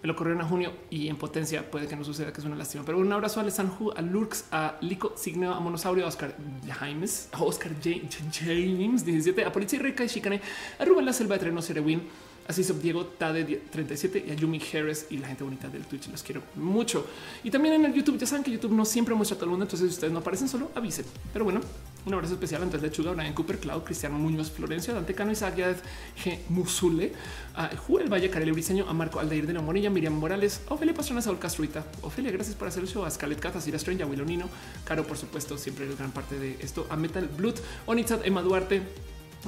Me 0.04 0.08
lo 0.08 0.16
corrieron 0.16 0.42
a 0.42 0.44
junio 0.46 0.70
y 0.90 1.08
en 1.08 1.16
potencia 1.16 1.70
puede 1.70 1.88
que 1.88 1.96
no 1.96 2.04
suceda, 2.04 2.30
que 2.30 2.38
es 2.38 2.46
una 2.46 2.56
lástima. 2.56 2.84
Pero 2.84 2.98
un 2.98 3.10
abrazo 3.10 3.40
a 3.40 3.44
a 3.44 4.02
Lurks, 4.02 4.44
a 4.52 4.76
Lico, 4.82 5.14
Signeo, 5.16 5.54
a 5.54 5.60
Monosaurio, 5.60 6.04
a 6.04 6.08
Oscar 6.08 6.36
James, 6.66 7.30
a 7.32 7.42
Oscar 7.42 7.72
James 7.82 9.06
17, 9.06 9.46
a 9.46 9.50
Policía 9.50 9.78
Rica 9.78 10.04
y 10.04 10.08
Chicane, 10.08 10.42
a 10.78 10.84
Rubén 10.84 11.06
La 11.06 11.14
Selva 11.14 11.36
de 11.36 11.40
Treno 11.40 11.62
Serewin, 11.62 12.02
Así 12.46 12.60
es, 12.60 12.82
Diego 12.82 13.06
Tade 13.06 13.62
37 13.70 14.24
y 14.28 14.30
a 14.30 14.34
Yumi 14.34 14.60
Harris 14.60 15.06
y 15.08 15.16
la 15.16 15.28
gente 15.28 15.44
bonita 15.44 15.68
del 15.68 15.84
Twitch. 15.84 16.08
Los 16.08 16.22
quiero 16.22 16.42
mucho. 16.56 17.06
Y 17.42 17.50
también 17.50 17.74
en 17.74 17.86
el 17.86 17.94
YouTube, 17.94 18.18
ya 18.18 18.26
saben 18.26 18.44
que 18.44 18.50
YouTube 18.50 18.72
no 18.72 18.84
siempre 18.84 19.14
muestra 19.14 19.36
todo 19.36 19.46
el 19.46 19.50
mundo. 19.50 19.64
Entonces, 19.64 19.88
si 19.88 19.94
ustedes 19.94 20.12
no 20.12 20.18
aparecen, 20.18 20.48
solo 20.48 20.70
avisen. 20.74 21.06
Pero 21.32 21.44
bueno, 21.46 21.60
un 22.04 22.12
abrazo 22.12 22.34
especial 22.34 22.60
a 22.60 22.64
Andrés 22.64 22.82
Lechuga, 22.82 23.12
Brian 23.12 23.32
Cooper, 23.32 23.58
Cloud, 23.58 23.82
Cristiano 23.82 24.18
Muñoz, 24.18 24.50
Florencia, 24.50 24.92
Dante 24.92 25.14
Cano, 25.14 25.32
Isaac 25.32 25.56
G. 25.56 26.38
Musule, 26.50 27.12
a 27.54 27.74
Juel 27.76 28.12
Valle, 28.12 28.28
Karel 28.28 28.52
Briseño, 28.52 28.86
a 28.88 28.92
Marco 28.92 29.20
Aldeir 29.20 29.46
de 29.46 29.54
la 29.54 29.62
Monilla, 29.62 29.88
Miriam 29.88 30.12
Morales, 30.12 30.60
a 30.68 30.74
Ofelia 30.74 30.92
Pastrana, 30.92 31.22
Saúl 31.22 31.38
Castruita. 31.38 31.82
Ofelia, 32.02 32.30
gracias 32.30 32.56
por 32.56 32.68
hacer 32.68 32.82
el 32.82 32.88
show. 32.90 33.06
A 33.06 33.10
Scarlett 33.10 33.40
Cat, 33.40 33.56
a 33.56 33.60
Sira 33.62 33.78
Strange, 33.78 34.02
a 34.02 34.06
Willonino, 34.06 34.50
Caro, 34.84 35.06
por 35.06 35.16
supuesto, 35.16 35.56
siempre 35.56 35.88
es 35.88 35.96
gran 35.96 36.10
parte 36.10 36.38
de 36.38 36.58
esto. 36.60 36.86
A 36.90 36.96
Metal 36.96 37.26
Blood, 37.26 37.54
Onitzat, 37.86 38.26
Emma 38.26 38.42
Duarte, 38.42 38.82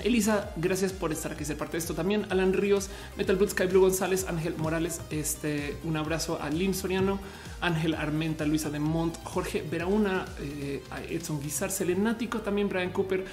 Elisa, 0.05 0.51
gracias 0.57 0.93
por 0.93 1.13
estar 1.13 1.33
aquí, 1.33 1.45
ser 1.45 1.57
parte 1.57 1.73
de 1.73 1.79
esto 1.79 1.95
también. 1.95 2.27
Alan 2.31 2.53
Ríos, 2.53 2.91
Metal 3.17 3.37
Boot, 3.37 3.51
Sky 3.51 3.67
Blue 3.67 3.81
González, 3.81 4.27
Ángel 4.29 4.55
Morales, 4.57 5.01
este, 5.11 5.77
un 5.85 5.97
abrazo 5.97 6.41
a 6.41 6.51
Lynn 6.51 6.75
Soriano, 6.75 7.19
Ángel 7.61 7.95
Armenta, 7.95 8.45
Luisa 8.45 8.71
de 8.71 8.79
Mont, 8.79 9.17
Jorge 9.25 9.63
Verauna, 9.63 10.27
eh, 10.41 10.83
a 10.91 11.03
Edson 11.03 11.41
Guizar, 11.41 11.71
Selenático, 11.71 12.41
también 12.41 12.69
Brian 12.69 12.91
Cooper, 12.91 13.25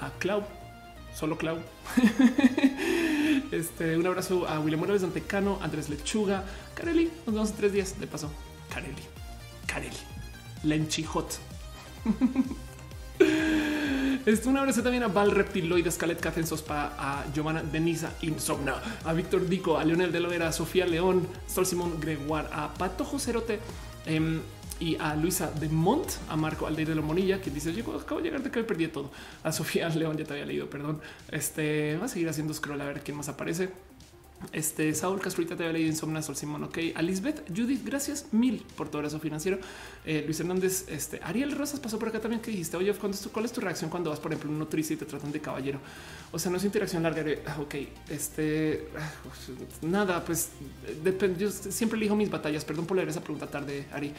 a 0.00 0.10
Clau, 0.18 0.42
solo 1.14 1.38
Clau. 1.38 1.58
este, 3.50 3.96
un 3.96 4.06
abrazo 4.06 4.46
a 4.46 4.60
William 4.60 4.80
Morales, 4.80 5.02
Antecano, 5.02 5.58
Andrés 5.62 5.88
Lechuga, 5.88 6.44
Carelli, 6.74 7.10
nos 7.26 7.34
vemos 7.34 7.50
en 7.50 7.56
tres 7.56 7.72
días 7.72 7.98
de 7.98 8.06
paso. 8.06 8.30
Carelli, 8.68 9.02
Carelli, 9.66 9.96
Lenchijot. 10.64 11.38
Este, 14.26 14.48
un 14.48 14.56
abrazo 14.58 14.82
también 14.82 15.02
a 15.02 15.08
Val 15.08 15.30
Reptiloid, 15.30 15.88
Scalet 15.90 16.20
Cafen 16.20 16.46
Sospa, 16.46 16.92
a 16.98 17.24
Giovanna 17.32 17.62
Denisa 17.62 18.12
Insomna, 18.20 18.74
a 19.04 19.12
Víctor 19.14 19.48
Dico, 19.48 19.78
a 19.78 19.84
Leonel 19.84 20.12
de 20.12 20.20
Loera, 20.20 20.48
a 20.48 20.52
Sofía 20.52 20.86
León, 20.86 21.26
Sol 21.46 21.64
Simón 21.64 21.98
Gregoire, 21.98 22.48
a 22.52 22.74
Pato 22.74 23.04
Joserote 23.04 23.60
em, 24.04 24.40
y 24.78 24.96
a 24.96 25.14
Luisa 25.14 25.50
de 25.50 25.70
Mont, 25.70 26.06
a 26.28 26.36
Marco 26.36 26.66
Aldeir 26.66 26.88
de 26.88 26.94
la 26.96 27.02
Monilla, 27.02 27.40
que 27.40 27.50
dice: 27.50 27.72
Yo 27.72 27.98
acabo 27.98 28.20
de 28.20 28.26
llegar 28.26 28.42
de 28.42 28.50
que 28.50 28.62
perdí 28.62 28.88
todo. 28.88 29.10
A 29.42 29.52
Sofía 29.52 29.88
León, 29.94 30.18
ya 30.18 30.24
te 30.24 30.34
había 30.34 30.44
leído, 30.44 30.68
perdón. 30.68 31.00
Este 31.30 31.96
va 31.96 32.04
a 32.04 32.08
seguir 32.08 32.28
haciendo 32.28 32.52
scroll 32.52 32.80
a 32.80 32.84
ver 32.84 33.00
quién 33.00 33.16
más 33.16 33.28
aparece. 33.30 33.70
Este 34.52 34.94
Saúl 34.94 35.20
Castrita 35.20 35.54
te 35.54 35.62
había 35.62 35.74
leído 35.74 35.90
Insomna, 35.90 36.22
Sol 36.22 36.34
Simón, 36.34 36.64
ok. 36.64 36.78
A 36.94 37.02
Lisbeth, 37.02 37.46
Judith, 37.54 37.84
gracias 37.84 38.32
mil 38.32 38.64
por 38.76 38.88
todo 38.88 39.02
eso 39.02 39.20
financiero. 39.20 39.58
Eh, 40.04 40.22
Luis 40.24 40.40
Hernández, 40.40 40.86
este 40.88 41.20
Ariel 41.22 41.52
Rosas 41.52 41.78
pasó 41.78 41.98
por 41.98 42.08
acá 42.08 42.20
también 42.20 42.40
que 42.40 42.50
dijiste, 42.50 42.76
oye, 42.76 42.92
¿cuál 42.94 43.44
es 43.44 43.52
tu 43.52 43.60
reacción 43.60 43.90
cuando 43.90 44.10
vas, 44.10 44.18
por 44.18 44.32
ejemplo, 44.32 44.50
un 44.50 44.58
nutricio 44.58 44.94
y 44.94 44.98
te 44.98 45.04
tratan 45.04 45.30
de 45.30 45.40
caballero? 45.40 45.78
O 46.32 46.38
sea, 46.38 46.50
no 46.50 46.56
es 46.56 46.64
interacción 46.64 47.02
larga. 47.02 47.24
Ah, 47.46 47.58
ok, 47.60 47.74
este 48.08 48.88
ah, 48.98 49.12
nada, 49.82 50.24
pues 50.24 50.50
depende. 51.04 51.38
Yo 51.38 51.50
siempre 51.50 51.98
elijo 51.98 52.16
mis 52.16 52.30
batallas. 52.30 52.64
Perdón 52.64 52.86
por 52.86 52.96
leer 52.96 53.08
esa 53.08 53.20
pregunta 53.20 53.46
tarde, 53.46 53.86
Ari, 53.92 54.12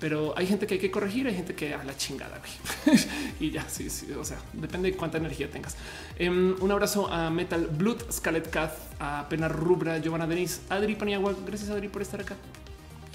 pero 0.00 0.32
hay 0.36 0.46
gente 0.46 0.66
que 0.66 0.74
hay 0.74 0.80
que 0.80 0.90
corregir, 0.90 1.26
hay 1.26 1.34
gente 1.34 1.54
que 1.54 1.74
a 1.74 1.82
la 1.82 1.96
chingada 1.96 2.40
y 3.40 3.50
ya, 3.50 3.68
sí, 3.68 3.90
sí. 3.90 4.12
O 4.12 4.24
sea, 4.24 4.38
depende 4.52 4.90
de 4.90 4.96
cuánta 4.96 5.18
energía 5.18 5.50
tengas. 5.50 5.76
Em, 6.18 6.54
un 6.60 6.70
abrazo 6.70 7.12
a 7.12 7.30
Metal 7.30 7.66
Blood, 7.66 8.10
Scarlet 8.12 8.48
Cat, 8.48 8.72
a 9.00 9.26
Pena 9.28 9.48
Rubra, 9.48 9.98
Giovanna 9.98 10.26
Denis, 10.26 10.60
Adri 10.68 10.94
Paniagua. 10.94 11.34
Gracias, 11.46 11.70
Adri, 11.70 11.88
por 11.88 12.02
estar 12.02 12.20
acá. 12.20 12.36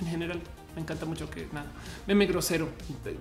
En 0.01 0.07
general, 0.07 0.41
me 0.75 0.81
encanta 0.81 1.05
mucho 1.05 1.29
que 1.29 1.47
nada. 1.53 1.67
Meme 2.07 2.25
grosero. 2.25 2.69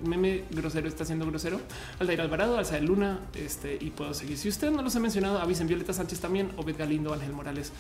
Meme 0.04 0.44
grosero 0.50 0.88
está 0.88 1.04
siendo 1.04 1.26
grosero. 1.26 1.60
Aldair 2.00 2.20
Alvarado, 2.20 2.58
Alza 2.58 2.74
de 2.74 2.82
Luna. 2.82 3.20
Este 3.34 3.78
y 3.80 3.90
puedo 3.90 4.12
seguir. 4.14 4.38
Si 4.38 4.48
usted 4.48 4.70
no 4.70 4.82
los 4.82 4.96
ha 4.96 5.00
mencionado, 5.00 5.38
avisen 5.38 5.68
Violeta 5.68 5.92
Sánchez 5.92 6.20
también, 6.20 6.50
Obed 6.56 6.76
Galindo, 6.76 7.12
Ángel 7.12 7.32
Morales. 7.32 7.72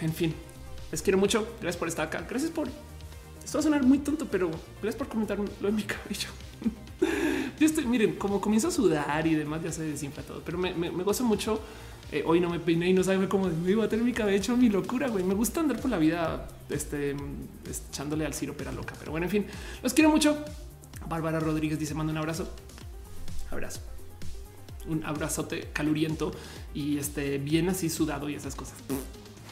en 0.00 0.12
fin, 0.12 0.34
les 0.90 1.02
quiero 1.02 1.18
mucho. 1.18 1.54
Gracias 1.60 1.76
por 1.76 1.88
estar 1.88 2.08
acá. 2.08 2.26
Gracias 2.28 2.50
por. 2.50 2.68
Esto 3.44 3.58
va 3.58 3.60
a 3.60 3.62
sonar 3.62 3.82
muy 3.82 3.98
tonto, 3.98 4.26
pero 4.30 4.50
gracias 4.82 4.96
por 4.96 5.08
comentar 5.08 5.38
lo 5.38 5.68
en 5.68 5.74
mi 5.74 5.82
cabello. 5.82 6.28
Yo 7.58 7.66
estoy, 7.66 7.86
miren, 7.86 8.16
como 8.16 8.40
comienzo 8.40 8.68
a 8.68 8.70
sudar 8.70 9.26
y 9.26 9.34
demás, 9.34 9.62
ya 9.62 9.72
se 9.72 9.82
desinfla 9.82 10.22
todo, 10.22 10.42
pero 10.44 10.58
me, 10.58 10.74
me, 10.74 10.90
me 10.90 11.02
gozo 11.02 11.24
mucho 11.24 11.60
eh, 12.12 12.24
hoy 12.26 12.40
no 12.40 12.50
me 12.50 12.58
peiné 12.58 12.88
y 12.88 12.92
no 12.92 13.04
sabe 13.04 13.28
cómo 13.28 13.48
me 13.48 13.70
iba 13.70 13.84
a 13.84 13.88
tener 13.88 14.04
mi 14.04 14.12
cabello, 14.12 14.56
mi 14.56 14.68
locura, 14.68 15.08
güey. 15.08 15.22
Me 15.22 15.34
gusta 15.34 15.60
andar 15.60 15.80
por 15.80 15.90
la 15.90 15.98
vida 15.98 16.48
este, 16.68 17.14
echándole 17.88 18.26
al 18.26 18.34
Ciro 18.34 18.56
pera 18.56 18.72
loca. 18.72 18.94
Pero 18.98 19.12
bueno, 19.12 19.26
en 19.26 19.30
fin, 19.30 19.46
los 19.82 19.94
quiero 19.94 20.10
mucho. 20.10 20.36
Bárbara 21.08 21.38
Rodríguez 21.38 21.78
dice: 21.78 21.94
manda 21.94 22.10
un 22.12 22.18
abrazo. 22.18 22.48
Abrazo. 23.50 23.80
Un 24.88 25.04
abrazote 25.04 25.68
caluriento 25.72 26.32
y 26.74 26.98
este 26.98 27.38
bien 27.38 27.68
así 27.68 27.88
sudado 27.88 28.28
y 28.28 28.34
esas 28.34 28.56
cosas. 28.56 28.78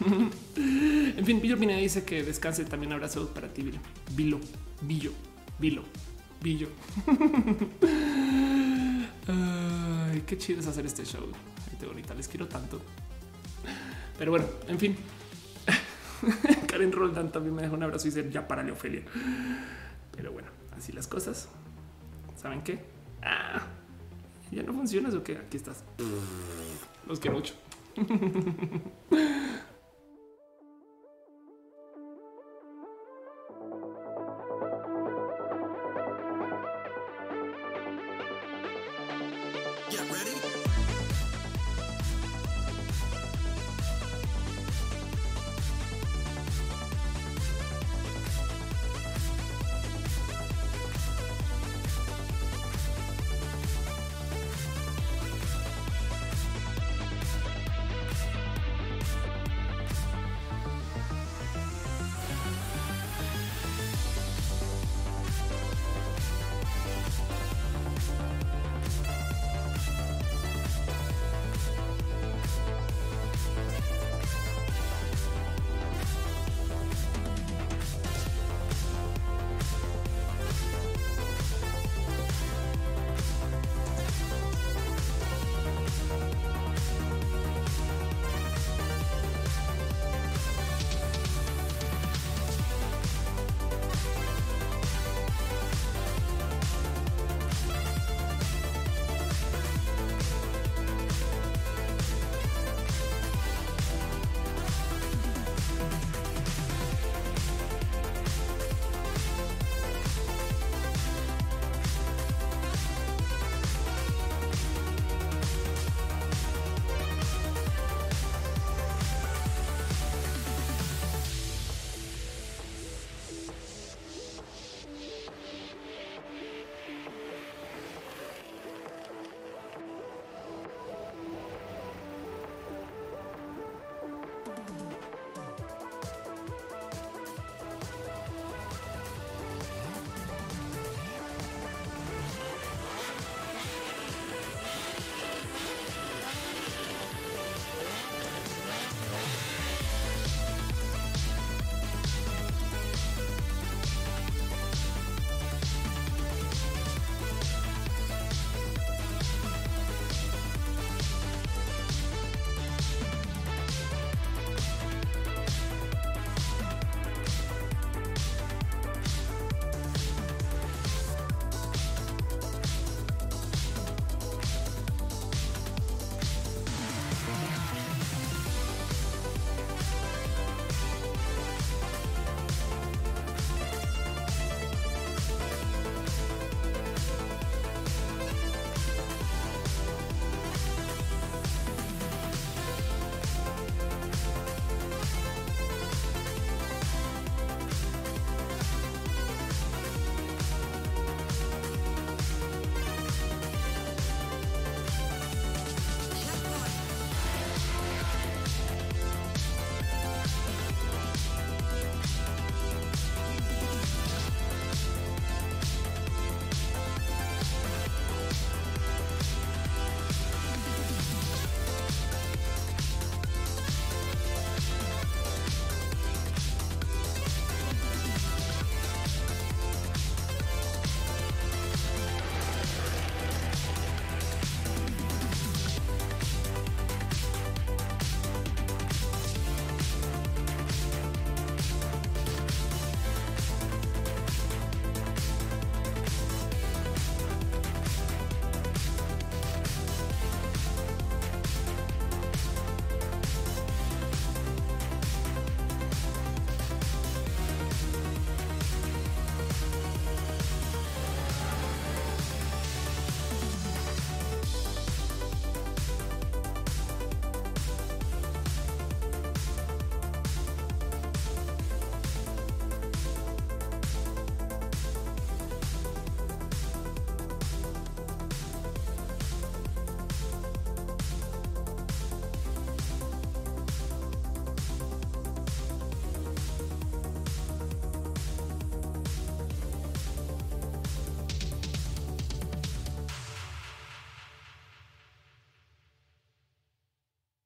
En 0.07 1.25
fin, 1.25 1.41
Billo 1.41 1.59
Pineda 1.59 1.79
dice 1.79 2.05
que 2.05 2.23
descanse. 2.23 2.65
También 2.65 2.93
abrazo 2.93 3.29
para 3.35 3.49
ti, 3.53 3.63
Vilo. 3.63 3.81
Vilo, 4.15 4.41
Billo, 4.83 5.13
Vilo, 5.59 5.83
Billo. 6.41 6.69
Ay, 9.27 10.23
qué 10.27 10.39
chido 10.39 10.61
es 10.61 10.67
hacer 10.67 10.87
este 10.87 11.05
show. 11.05 11.27
gente 11.71 11.87
bonita. 11.87 12.15
Les 12.15 12.29
quiero 12.29 12.47
tanto. 12.49 12.81
Pero 14.19 14.31
bueno, 14.31 14.47
en 14.67 14.79
fin. 14.79 14.97
Karen 16.67 16.93
Roldán 16.93 17.31
también 17.31 17.55
me 17.55 17.63
dejó 17.63 17.75
un 17.75 17.83
abrazo 17.83 18.09
y 18.09 18.11
dice 18.11 18.29
ya 18.31 18.49
para 18.49 18.71
Ofelia. 18.73 19.03
Pero 20.17 20.33
bueno, 20.33 20.49
así 20.77 20.93
las 20.93 21.07
cosas. 21.07 21.49
¿Saben 22.37 22.63
qué? 22.63 22.81
Ah, 23.23 23.67
ya 24.51 24.63
no 24.63 24.73
funciona 24.73 25.09
eso 25.09 25.23
que 25.23 25.37
aquí 25.37 25.57
estás. 25.57 25.85
Los 27.07 27.21
quiero 27.21 27.37
mucho. 27.37 27.55